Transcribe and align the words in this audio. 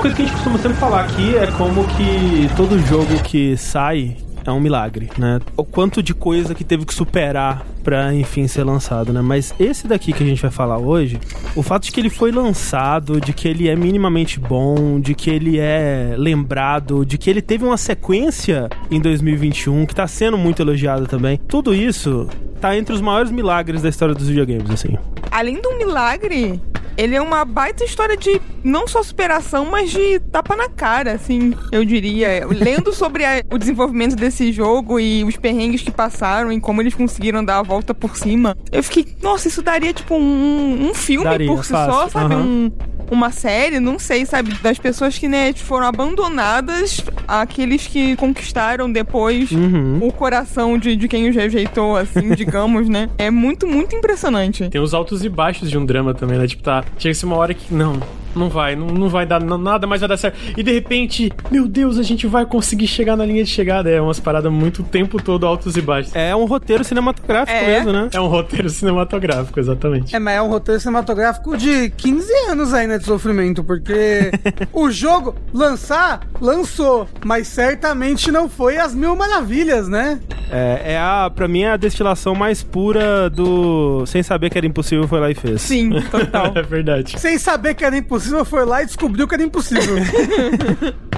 Coisa 0.00 0.16
que 0.16 0.22
a 0.22 0.24
gente 0.24 0.34
costuma 0.34 0.58
sempre 0.58 0.78
falar 0.78 1.04
aqui 1.04 1.36
é 1.36 1.46
como 1.58 1.86
que 1.88 2.48
todo 2.56 2.78
jogo 2.86 3.22
que 3.22 3.54
sai 3.58 4.16
é 4.46 4.50
um 4.50 4.58
milagre, 4.58 5.10
né? 5.18 5.40
O 5.54 5.62
quanto 5.62 6.02
de 6.02 6.14
coisa 6.14 6.54
que 6.54 6.64
teve 6.64 6.86
que 6.86 6.94
superar 6.94 7.66
pra, 7.84 8.14
enfim, 8.14 8.48
ser 8.48 8.64
lançado, 8.64 9.12
né? 9.12 9.20
Mas 9.20 9.54
esse 9.60 9.86
daqui 9.86 10.14
que 10.14 10.22
a 10.22 10.26
gente 10.26 10.40
vai 10.40 10.50
falar 10.50 10.78
hoje, 10.78 11.20
o 11.54 11.62
fato 11.62 11.84
de 11.84 11.92
que 11.92 12.00
ele 12.00 12.08
foi 12.08 12.32
lançado, 12.32 13.20
de 13.20 13.34
que 13.34 13.46
ele 13.46 13.68
é 13.68 13.76
minimamente 13.76 14.40
bom, 14.40 14.98
de 14.98 15.14
que 15.14 15.28
ele 15.28 15.58
é 15.58 16.14
lembrado, 16.16 17.04
de 17.04 17.18
que 17.18 17.28
ele 17.28 17.42
teve 17.42 17.66
uma 17.66 17.76
sequência 17.76 18.70
em 18.90 19.00
2021 19.00 19.84
que 19.84 19.94
tá 19.94 20.06
sendo 20.06 20.38
muito 20.38 20.62
elogiada 20.62 21.04
também, 21.04 21.36
tudo 21.36 21.74
isso 21.74 22.26
tá 22.58 22.74
entre 22.74 22.94
os 22.94 23.02
maiores 23.02 23.30
milagres 23.30 23.82
da 23.82 23.90
história 23.90 24.14
dos 24.14 24.28
videogames, 24.28 24.70
assim. 24.70 24.96
Além 25.30 25.60
um 25.62 25.76
milagre, 25.76 26.58
ele 26.96 27.14
é 27.14 27.20
uma 27.20 27.44
baita 27.44 27.84
história 27.84 28.16
de 28.16 28.40
não 28.62 28.86
só 28.86 29.02
superação, 29.02 29.66
mas 29.66 29.90
de 29.90 30.20
tapa 30.30 30.56
na 30.56 30.68
cara, 30.68 31.12
assim, 31.12 31.54
eu 31.72 31.84
diria. 31.84 32.46
Lendo 32.46 32.92
sobre 32.92 33.24
a, 33.24 33.42
o 33.50 33.58
desenvolvimento 33.58 34.16
desse 34.16 34.52
jogo 34.52 34.98
e 35.00 35.24
os 35.24 35.36
perrengues 35.36 35.82
que 35.82 35.90
passaram 35.90 36.52
e 36.52 36.60
como 36.60 36.82
eles 36.82 36.94
conseguiram 36.94 37.44
dar 37.44 37.58
a 37.58 37.62
volta 37.62 37.94
por 37.94 38.16
cima, 38.16 38.56
eu 38.70 38.82
fiquei, 38.82 39.16
nossa, 39.22 39.48
isso 39.48 39.62
daria 39.62 39.92
tipo 39.92 40.14
um, 40.14 40.88
um 40.90 40.94
filme 40.94 41.24
Daria, 41.24 41.48
por 41.48 41.64
si 41.64 41.72
fácil. 41.72 41.92
só, 41.92 42.08
sabe? 42.08 42.34
Aham. 42.34 42.42
Um, 42.44 42.72
uma 43.10 43.30
série, 43.30 43.80
não 43.80 43.98
sei, 43.98 44.24
sabe? 44.24 44.54
Das 44.62 44.78
pessoas 44.78 45.18
que, 45.18 45.26
né, 45.28 45.52
foram 45.52 45.86
abandonadas, 45.86 47.00
aqueles 47.26 47.86
que 47.86 48.16
conquistaram 48.16 48.90
depois 48.90 49.50
Uhum. 49.50 49.98
o 50.02 50.12
coração 50.12 50.78
de, 50.78 50.94
de 50.96 51.08
quem 51.08 51.28
os 51.28 51.34
rejeitou, 51.36 51.96
assim, 51.96 52.30
digamos, 52.36 52.88
né? 52.88 53.08
É 53.18 53.30
muito, 53.30 53.66
muito 53.66 53.94
impressionante. 53.96 54.68
Tem 54.68 54.80
os 54.80 54.94
altos 54.94 55.24
e 55.24 55.28
baixos 55.28 55.70
de 55.70 55.76
um 55.76 55.84
drama 55.84 56.14
também, 56.14 56.38
né? 56.38 56.46
Tipo, 56.46 56.62
tá. 56.62 56.84
Chega-se 56.98 57.24
uma 57.24 57.36
hora 57.36 57.52
que. 57.54 57.72
Não, 57.74 58.00
não 58.34 58.48
vai, 58.48 58.74
não, 58.76 58.86
não 58.86 59.08
vai 59.08 59.26
dar, 59.26 59.40
não- 59.40 59.58
nada 59.58 59.86
mais 59.86 60.00
vai 60.00 60.08
dar 60.08 60.16
certo. 60.16 60.38
E 60.56 60.62
de 60.62 60.72
repente, 60.72 61.30
meu 61.50 61.66
Deus, 61.68 61.98
a 61.98 62.02
gente 62.02 62.26
vai 62.26 62.44
conseguir 62.46 62.86
chegar 62.86 63.16
na 63.16 63.24
linha 63.24 63.44
de 63.44 63.50
chegada. 63.50 63.90
É 63.90 64.00
umas 64.00 64.20
paradas 64.20 64.50
muito 64.52 64.80
o 64.82 64.84
tempo 64.84 65.22
todo 65.22 65.46
altos 65.46 65.76
e 65.76 65.80
baixos. 65.82 66.14
É 66.14 66.34
um 66.34 66.44
roteiro 66.44 66.82
cinematográfico 66.84 67.56
É. 67.58 67.66
mesmo, 67.66 67.92
né? 67.92 68.08
É 68.12 68.20
um 68.20 68.26
roteiro 68.28 68.68
cinematográfico, 68.70 69.58
exatamente. 69.58 70.14
É, 70.14 70.18
mas 70.18 70.36
é 70.36 70.42
um 70.42 70.48
roteiro 70.48 70.80
cinematográfico 70.80 71.56
de 71.56 71.90
15 71.90 72.32
anos 72.50 72.72
aí, 72.74 72.86
né, 72.86 72.98
de 72.98 73.04
sofrimento, 73.04 73.62
porque 73.64 74.30
o 74.72 74.90
jogo 74.90 75.34
lançar, 75.52 76.20
lançou, 76.40 77.08
mas 77.24 77.46
certamente 77.48 78.30
não 78.32 78.48
foi 78.48 78.78
as 78.78 78.94
mil 78.94 79.14
maravilhas, 79.16 79.88
né? 79.88 80.20
É, 80.50 80.94
é 80.94 80.98
a, 80.98 81.30
pra 81.34 81.46
mim, 81.46 81.62
é 81.62 81.70
a 81.70 81.76
destilação 81.76 82.34
mais 82.34 82.62
pura 82.62 83.30
do 83.30 84.04
sem 84.06 84.22
saber 84.22 84.50
que 84.50 84.58
era 84.58 84.66
impossível, 84.66 85.06
foi 85.06 85.20
lá 85.20 85.30
e 85.30 85.34
fez. 85.34 85.62
Sim, 85.62 85.90
total. 86.10 86.52
É 86.60 86.62
verdade. 86.62 87.18
Sem 87.18 87.38
saber 87.38 87.74
que 87.74 87.84
era 87.84 87.96
impossível, 87.96 88.19
foi 88.44 88.64
lá 88.64 88.82
e 88.82 88.86
descobriu 88.86 89.26
que 89.26 89.34
era 89.34 89.42
impossível. 89.42 89.96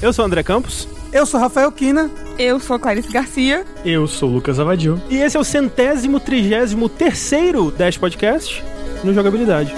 Eu 0.00 0.12
sou 0.12 0.24
o 0.24 0.26
André 0.26 0.44
Campos. 0.44 0.88
Eu 1.12 1.26
sou 1.26 1.40
Rafael 1.40 1.72
Kina. 1.72 2.08
Eu 2.38 2.60
sou 2.60 2.76
a 2.76 2.78
Clarice 2.78 3.10
Garcia. 3.10 3.64
Eu 3.84 4.06
sou 4.06 4.30
o 4.30 4.32
Lucas 4.34 4.60
Avadil. 4.60 5.00
E 5.10 5.16
esse 5.16 5.36
é 5.36 5.40
o 5.40 5.44
centésimo, 5.44 6.20
trigésimo 6.20 6.88
terceiro 6.88 7.72
Dash 7.72 7.96
Podcast 7.96 8.62
no 9.02 9.12
Jogabilidade. 9.12 9.74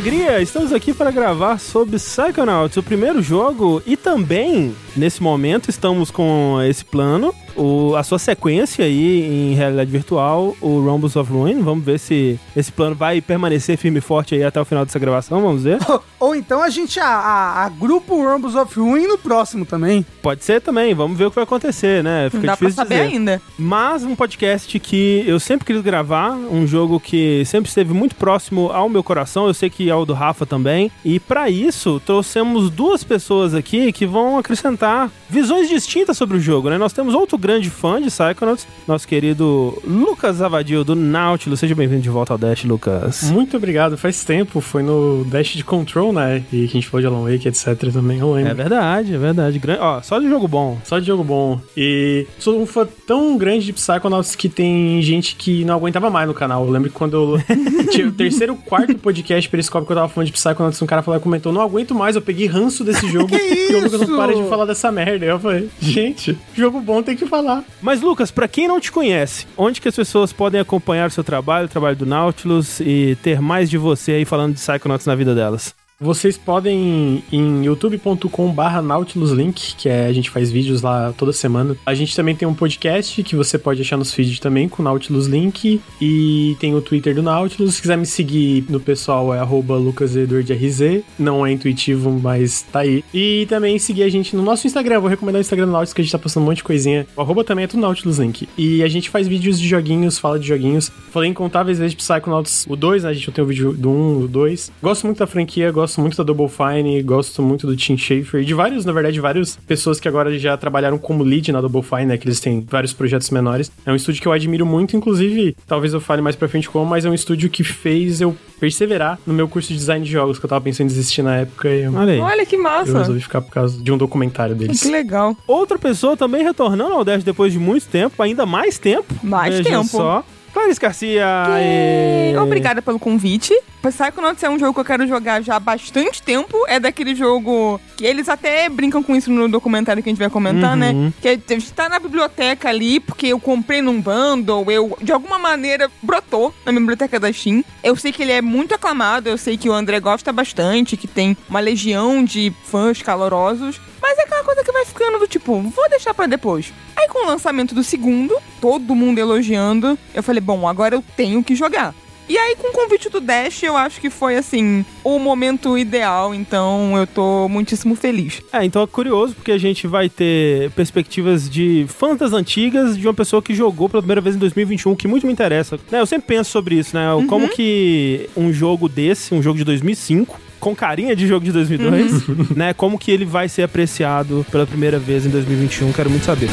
Alegria! 0.00 0.40
Estamos 0.40 0.72
aqui 0.72 0.94
para 0.94 1.10
gravar 1.10 1.60
sobre 1.60 1.98
Psychonauts, 1.98 2.74
o 2.78 2.82
primeiro 2.82 3.20
jogo, 3.20 3.82
e 3.84 3.98
também, 3.98 4.74
nesse 4.96 5.22
momento, 5.22 5.68
estamos 5.68 6.10
com 6.10 6.58
esse 6.62 6.82
plano, 6.82 7.34
o- 7.56 7.94
a 7.96 8.02
sua 8.02 8.18
sequência 8.18 8.84
aí 8.84 9.50
em 9.50 9.54
realidade 9.54 9.90
virtual, 9.90 10.56
o 10.60 10.80
Rumbles 10.80 11.16
of 11.16 11.30
Ruin. 11.32 11.60
Vamos 11.62 11.84
ver 11.84 11.98
se 11.98 12.38
esse 12.56 12.70
plano 12.72 12.94
vai 12.94 13.20
permanecer 13.20 13.76
firme 13.76 13.98
e 13.98 14.00
forte 14.02 14.34
aí 14.34 14.42
até 14.44 14.60
o 14.60 14.64
final 14.64 14.84
dessa 14.84 14.98
gravação, 14.98 15.40
vamos 15.42 15.62
ver. 15.62 15.78
Ou 16.20 16.34
então 16.36 16.62
a 16.62 16.68
gente 16.70 17.00
a- 17.00 17.06
a- 17.06 17.64
agrupa 17.64 18.12
o 18.14 18.22
Rumbles 18.30 18.54
of 18.54 18.78
Ruin 18.78 19.06
no 19.06 19.16
próximo 19.18 19.64
também. 19.64 20.04
Pode 20.22 20.44
ser 20.44 20.60
também, 20.60 20.94
vamos 20.94 21.16
ver 21.16 21.26
o 21.26 21.30
que 21.30 21.36
vai 21.36 21.44
acontecer, 21.44 22.02
né? 22.04 22.28
Fica 22.30 22.46
dá 22.46 22.56
pra 22.56 22.68
difícil 22.68 22.84
saber 22.84 23.04
dizer. 23.04 23.16
ainda. 23.16 23.42
Mas 23.58 24.04
um 24.04 24.14
podcast 24.14 24.78
que 24.78 25.24
eu 25.26 25.40
sempre 25.40 25.66
quis 25.66 25.80
gravar, 25.82 26.32
um 26.32 26.66
jogo 26.66 27.00
que 27.00 27.42
sempre 27.46 27.68
esteve 27.68 27.92
muito 27.94 28.14
próximo 28.14 28.70
ao 28.70 28.88
meu 28.88 29.02
coração, 29.02 29.46
eu 29.46 29.54
sei 29.54 29.70
que 29.70 29.90
ao 29.90 30.04
do 30.04 30.12
Rafa 30.12 30.44
também. 30.44 30.90
E 31.04 31.18
pra 31.18 31.48
isso, 31.48 32.00
trouxemos 32.04 32.70
duas 32.70 33.02
pessoas 33.02 33.54
aqui 33.54 33.92
que 33.92 34.06
vão 34.06 34.38
acrescentar 34.38 35.10
visões 35.28 35.68
distintas 35.68 36.16
sobre 36.18 36.36
o 36.36 36.40
jogo, 36.40 36.68
né? 36.68 36.76
Nós 36.76 36.92
temos 36.92 37.14
outro 37.14 37.38
grande 37.40 37.70
fã 37.70 38.00
de 38.00 38.08
Psychonauts, 38.08 38.66
nosso 38.86 39.08
querido 39.08 39.80
Lucas 39.84 40.40
Avadil 40.42 40.84
do 40.84 40.94
Nautilus. 40.94 41.58
Seja 41.60 41.74
bem-vindo 41.74 42.02
de 42.02 42.10
volta 42.10 42.34
ao 42.34 42.38
Dash, 42.38 42.64
Lucas. 42.64 43.22
Muito 43.30 43.56
obrigado. 43.56 43.96
Faz 43.96 44.24
tempo, 44.24 44.60
foi 44.60 44.82
no 44.82 45.24
Dash 45.24 45.48
de 45.54 45.64
Control, 45.64 46.12
né? 46.12 46.42
E 46.52 46.62
que 46.62 46.64
a 46.64 46.80
gente 46.80 46.86
falou 46.88 47.00
de 47.00 47.06
Alan 47.06 47.30
Wake, 47.30 47.48
etc. 47.48 47.90
também, 47.92 48.18
eu 48.18 48.32
lembro. 48.32 48.50
É 48.50 48.54
verdade, 48.54 49.14
é 49.14 49.18
verdade. 49.18 49.58
Gran- 49.58 49.78
Ó, 49.80 50.02
só 50.02 50.18
de 50.18 50.28
jogo 50.28 50.46
bom. 50.46 50.78
Só 50.84 50.98
de 50.98 51.06
jogo 51.06 51.24
bom. 51.24 51.60
E 51.76 52.26
sou 52.38 52.60
um 52.60 52.66
fã 52.66 52.86
tão 53.06 53.36
grande 53.38 53.66
de 53.66 53.72
Psychonauts 53.72 54.34
que 54.36 54.48
tem 54.48 55.00
gente 55.02 55.34
que 55.36 55.64
não 55.64 55.74
aguentava 55.74 56.10
mais 56.10 56.28
no 56.28 56.34
canal. 56.34 56.64
Eu 56.64 56.70
lembro 56.70 56.90
que 56.90 56.96
quando 56.96 57.16
eu 57.16 57.40
tinha 57.90 58.06
o 58.06 58.12
terceiro, 58.12 58.54
quarto 58.56 58.94
podcast 58.98 59.48
Periscope 59.48 59.86
que 59.86 59.92
eu 59.92 59.96
tava 59.96 60.08
falando 60.08 60.26
de 60.26 60.32
Psychonauts, 60.32 60.80
um 60.82 60.86
cara 60.86 61.02
falou, 61.02 61.18
comentou, 61.20 61.52
não 61.52 61.60
aguento 61.62 61.94
mais, 61.94 62.16
eu 62.16 62.22
peguei 62.22 62.46
ranço 62.46 62.84
desse 62.84 63.06
jogo. 63.10 63.28
Que 63.28 63.70
e 63.70 63.74
o 63.74 63.84
Lucas 63.84 64.00
não 64.08 64.16
para 64.16 64.34
de 64.34 64.48
falar 64.48 64.64
dessa 64.66 64.90
merda. 64.92 65.24
Eu 65.24 65.38
falei, 65.40 65.68
gente, 65.80 66.36
jogo 66.54 66.80
bom 66.80 67.02
tem 67.02 67.16
que 67.16 67.26
falar. 67.30 67.64
Mas, 67.80 68.02
Lucas, 68.02 68.30
pra 68.30 68.48
quem 68.48 68.68
não 68.68 68.80
te 68.80 68.92
conhece, 68.92 69.46
onde 69.56 69.80
que 69.80 69.88
as 69.88 69.96
pessoas 69.96 70.32
podem 70.32 70.60
acompanhar 70.60 71.08
o 71.08 71.10
seu 71.10 71.24
trabalho, 71.24 71.66
o 71.66 71.70
trabalho 71.70 71.96
do 71.96 72.04
Nautilus 72.04 72.80
e 72.80 73.16
ter 73.22 73.40
mais 73.40 73.70
de 73.70 73.78
você 73.78 74.12
aí 74.12 74.24
falando 74.24 74.54
de 74.54 74.60
Psychonauts 74.60 75.06
na 75.06 75.14
vida 75.14 75.34
delas? 75.34 75.74
Vocês 76.02 76.38
podem 76.38 77.22
ir 77.30 77.36
em 77.36 77.64
youtube.com 77.66 78.50
barra 78.52 78.80
nautiluslink, 78.80 79.74
que 79.76 79.86
é, 79.86 80.06
a 80.06 80.12
gente 80.14 80.30
faz 80.30 80.50
vídeos 80.50 80.80
lá 80.80 81.12
toda 81.12 81.30
semana. 81.30 81.76
A 81.84 81.92
gente 81.92 82.16
também 82.16 82.34
tem 82.34 82.48
um 82.48 82.54
podcast 82.54 83.22
que 83.22 83.36
você 83.36 83.58
pode 83.58 83.82
achar 83.82 83.98
nos 83.98 84.14
feeds 84.14 84.40
também 84.40 84.66
com 84.66 84.82
Nautilus 84.82 85.26
Link. 85.26 85.78
E 86.00 86.56
tem 86.58 86.74
o 86.74 86.80
Twitter 86.80 87.14
do 87.14 87.22
Nautilus. 87.22 87.74
Se 87.74 87.82
quiser 87.82 87.98
me 87.98 88.06
seguir 88.06 88.64
no 88.70 88.80
pessoal 88.80 89.34
é 89.34 89.42
lucasedwardrz. 89.42 91.04
Não 91.18 91.46
é 91.46 91.52
intuitivo, 91.52 92.10
mas 92.10 92.62
tá 92.62 92.78
aí. 92.78 93.04
E 93.12 93.44
também 93.50 93.78
seguir 93.78 94.04
a 94.04 94.08
gente 94.08 94.34
no 94.34 94.42
nosso 94.42 94.66
Instagram. 94.66 95.00
Vou 95.00 95.10
recomendar 95.10 95.38
o 95.38 95.42
Instagram 95.42 95.66
do 95.66 95.72
Nautilus, 95.72 95.92
que 95.92 96.00
a 96.00 96.04
gente 96.04 96.12
tá 96.12 96.18
postando 96.18 96.46
um 96.46 96.48
monte 96.48 96.58
de 96.58 96.64
coisinha. 96.64 97.06
O 97.14 97.20
arroba 97.20 97.44
também 97.44 97.66
é 97.66 97.68
do 97.68 97.76
Nautilus 97.76 98.18
Link. 98.18 98.48
E 98.56 98.82
a 98.82 98.88
gente 98.88 99.10
faz 99.10 99.28
vídeos 99.28 99.60
de 99.60 99.68
joguinhos, 99.68 100.18
fala 100.18 100.38
de 100.38 100.48
joguinhos. 100.48 100.90
Falei 101.10 101.28
incontáveis 101.28 101.78
vezes 101.78 101.94
de 101.94 101.98
Psychonauts 101.98 102.64
o 102.66 102.74
2, 102.74 103.04
né? 103.04 103.10
A 103.10 103.12
gente 103.12 103.26
não 103.26 103.34
tem 103.34 103.44
o 103.44 103.46
vídeo 103.46 103.74
do 103.74 103.90
1, 103.90 104.20
do 104.20 104.28
2. 104.28 104.72
Gosto 104.82 105.04
muito 105.04 105.18
da 105.18 105.26
franquia, 105.26 105.70
gosto 105.70 105.89
muito 105.98 106.18
da 106.18 106.22
Double 106.22 106.48
Fine, 106.48 107.02
gosto 107.02 107.42
muito 107.42 107.66
do 107.66 107.74
Tim 107.74 107.96
Schafer 107.96 108.42
e 108.42 108.44
de 108.44 108.52
vários, 108.52 108.84
na 108.84 108.92
verdade, 108.92 109.18
várias 109.18 109.56
pessoas 109.66 109.98
que 109.98 110.06
agora 110.06 110.38
já 110.38 110.54
trabalharam 110.56 110.98
como 110.98 111.24
lead 111.24 111.50
na 111.52 111.60
Double 111.62 111.82
Fine, 111.82 112.06
né? 112.06 112.18
Que 112.18 112.26
eles 112.26 112.38
têm 112.40 112.60
vários 112.68 112.92
projetos 112.92 113.30
menores. 113.30 113.72
É 113.86 113.90
um 113.90 113.96
estúdio 113.96 114.20
que 114.20 114.28
eu 114.28 114.32
admiro 114.32 114.66
muito, 114.66 114.96
inclusive, 114.96 115.56
talvez 115.66 115.94
eu 115.94 116.00
fale 116.00 116.20
mais 116.20 116.36
pra 116.36 116.48
frente 116.48 116.68
como, 116.68 116.84
mas 116.84 117.04
é 117.06 117.10
um 117.10 117.14
estúdio 117.14 117.48
que 117.48 117.64
fez 117.64 118.20
eu 118.20 118.36
perseverar 118.60 119.18
no 119.26 119.32
meu 119.32 119.48
curso 119.48 119.68
de 119.68 119.78
design 119.78 120.04
de 120.04 120.12
jogos, 120.12 120.38
que 120.38 120.44
eu 120.44 120.48
tava 120.48 120.60
pensando 120.60 120.84
em 120.84 120.88
desistir 120.88 121.22
na 121.22 121.36
época 121.36 121.68
e 121.68 121.84
eu, 121.84 121.94
Olha 121.94 122.12
aí. 122.12 122.20
Olha 122.20 122.46
que 122.46 122.56
eu 122.56 122.62
massa. 122.62 122.98
resolvi 122.98 123.20
ficar 123.20 123.40
por 123.40 123.50
causa 123.50 123.82
de 123.82 123.90
um 123.90 123.96
documentário 123.96 124.54
deles. 124.54 124.82
Que 124.82 124.90
legal. 124.90 125.34
Outra 125.46 125.78
pessoa 125.78 126.16
também 126.16 126.44
retornando 126.44 126.92
ao 126.92 127.04
Dash 127.04 127.24
depois 127.24 127.52
de 127.52 127.58
muito 127.58 127.86
tempo, 127.86 128.22
ainda 128.22 128.44
mais 128.44 128.78
tempo. 128.78 129.14
Mais 129.22 129.60
tempo. 129.60 129.84
só. 129.84 130.24
Clarice 130.52 130.80
Garcia. 130.80 131.26
Aê. 131.48 132.36
Obrigada 132.38 132.82
pelo 132.82 132.98
convite. 132.98 133.54
Psychonauts 133.82 134.42
é 134.42 134.50
um 134.50 134.58
jogo 134.58 134.74
que 134.74 134.80
eu 134.80 134.84
quero 134.84 135.06
jogar 135.06 135.42
já 135.42 135.56
há 135.56 135.60
bastante 135.60 136.22
tempo. 136.22 136.56
É 136.68 136.78
daquele 136.78 137.14
jogo 137.14 137.80
que 137.96 138.04
eles 138.04 138.28
até 138.28 138.68
brincam 138.68 139.02
com 139.02 139.16
isso 139.16 139.30
no 139.30 139.48
documentário 139.48 140.02
que 140.02 140.08
a 140.08 140.12
gente 140.12 140.18
vai 140.18 140.28
comentar, 140.28 140.72
Uhum. 140.72 140.76
né? 141.06 141.12
Que 141.20 141.38
está 141.54 141.88
na 141.88 141.98
biblioteca 141.98 142.68
ali 142.68 143.00
porque 143.00 143.28
eu 143.28 143.40
comprei 143.40 143.80
num 143.80 144.00
bundle, 144.00 144.70
eu 144.70 144.96
de 145.00 145.12
alguma 145.12 145.38
maneira 145.38 145.90
brotou 146.02 146.54
na 146.66 146.72
minha 146.72 146.80
biblioteca 146.80 147.18
da 147.18 147.32
Steam. 147.32 147.64
Eu 147.82 147.96
sei 147.96 148.12
que 148.12 148.22
ele 148.22 148.32
é 148.32 148.42
muito 148.42 148.74
aclamado, 148.74 149.28
eu 149.28 149.38
sei 149.38 149.56
que 149.56 149.68
o 149.68 149.72
André 149.72 149.98
gosta 150.00 150.30
bastante, 150.32 150.96
que 150.96 151.06
tem 151.08 151.36
uma 151.48 151.60
legião 151.60 152.22
de 152.22 152.52
fãs 152.64 153.00
calorosos. 153.00 153.80
Mas 154.00 154.18
é 154.18 154.22
aquela 154.22 154.44
coisa 154.44 154.64
que 154.64 154.72
vai 154.72 154.84
ficando 154.84 155.18
do 155.18 155.28
tipo, 155.28 155.60
vou 155.60 155.88
deixar 155.90 156.14
pra 156.14 156.26
depois. 156.26 156.72
Aí 156.96 157.08
com 157.08 157.24
o 157.24 157.28
lançamento 157.28 157.74
do 157.74 157.84
segundo, 157.84 158.36
todo 158.60 158.94
mundo 158.94 159.18
elogiando, 159.18 159.98
eu 160.14 160.22
falei, 160.22 160.40
bom, 160.40 160.66
agora 160.66 160.94
eu 160.94 161.04
tenho 161.16 161.42
que 161.42 161.54
jogar. 161.54 161.94
E 162.30 162.38
aí, 162.38 162.54
com 162.54 162.68
o 162.68 162.72
convite 162.72 163.08
do 163.08 163.20
Dash, 163.20 163.64
eu 163.64 163.76
acho 163.76 164.00
que 164.00 164.08
foi, 164.08 164.36
assim, 164.36 164.84
o 165.02 165.18
momento 165.18 165.76
ideal. 165.76 166.32
Então, 166.32 166.96
eu 166.96 167.04
tô 167.04 167.48
muitíssimo 167.48 167.96
feliz. 167.96 168.40
É, 168.52 168.64
então 168.64 168.84
é 168.84 168.86
curioso 168.86 169.34
porque 169.34 169.50
a 169.50 169.58
gente 169.58 169.88
vai 169.88 170.08
ter 170.08 170.70
perspectivas 170.70 171.50
de 171.50 171.86
fãs 171.88 172.16
das 172.20 172.32
antigas 172.32 172.96
de 172.96 173.04
uma 173.04 173.12
pessoa 173.12 173.42
que 173.42 173.52
jogou 173.52 173.88
pela 173.88 174.00
primeira 174.00 174.20
vez 174.20 174.36
em 174.36 174.38
2021, 174.38 174.94
que 174.94 175.08
muito 175.08 175.26
me 175.26 175.32
interessa. 175.32 175.76
Né, 175.90 175.98
eu 175.98 176.06
sempre 176.06 176.28
penso 176.28 176.52
sobre 176.52 176.76
isso, 176.76 176.94
né? 176.94 177.04
Como 177.28 177.48
que 177.48 178.30
um 178.36 178.52
jogo 178.52 178.88
desse, 178.88 179.34
um 179.34 179.42
jogo 179.42 179.58
de 179.58 179.64
2005, 179.64 180.38
com 180.60 180.72
carinha 180.72 181.16
de 181.16 181.26
jogo 181.26 181.44
de 181.44 181.50
2002, 181.50 182.28
né? 182.54 182.72
Como 182.72 182.96
que 182.96 183.10
ele 183.10 183.24
vai 183.24 183.48
ser 183.48 183.64
apreciado 183.64 184.46
pela 184.52 184.68
primeira 184.68 185.00
vez 185.00 185.26
em 185.26 185.30
2021, 185.30 185.92
quero 185.92 186.08
muito 186.08 186.26
saber. 186.26 186.48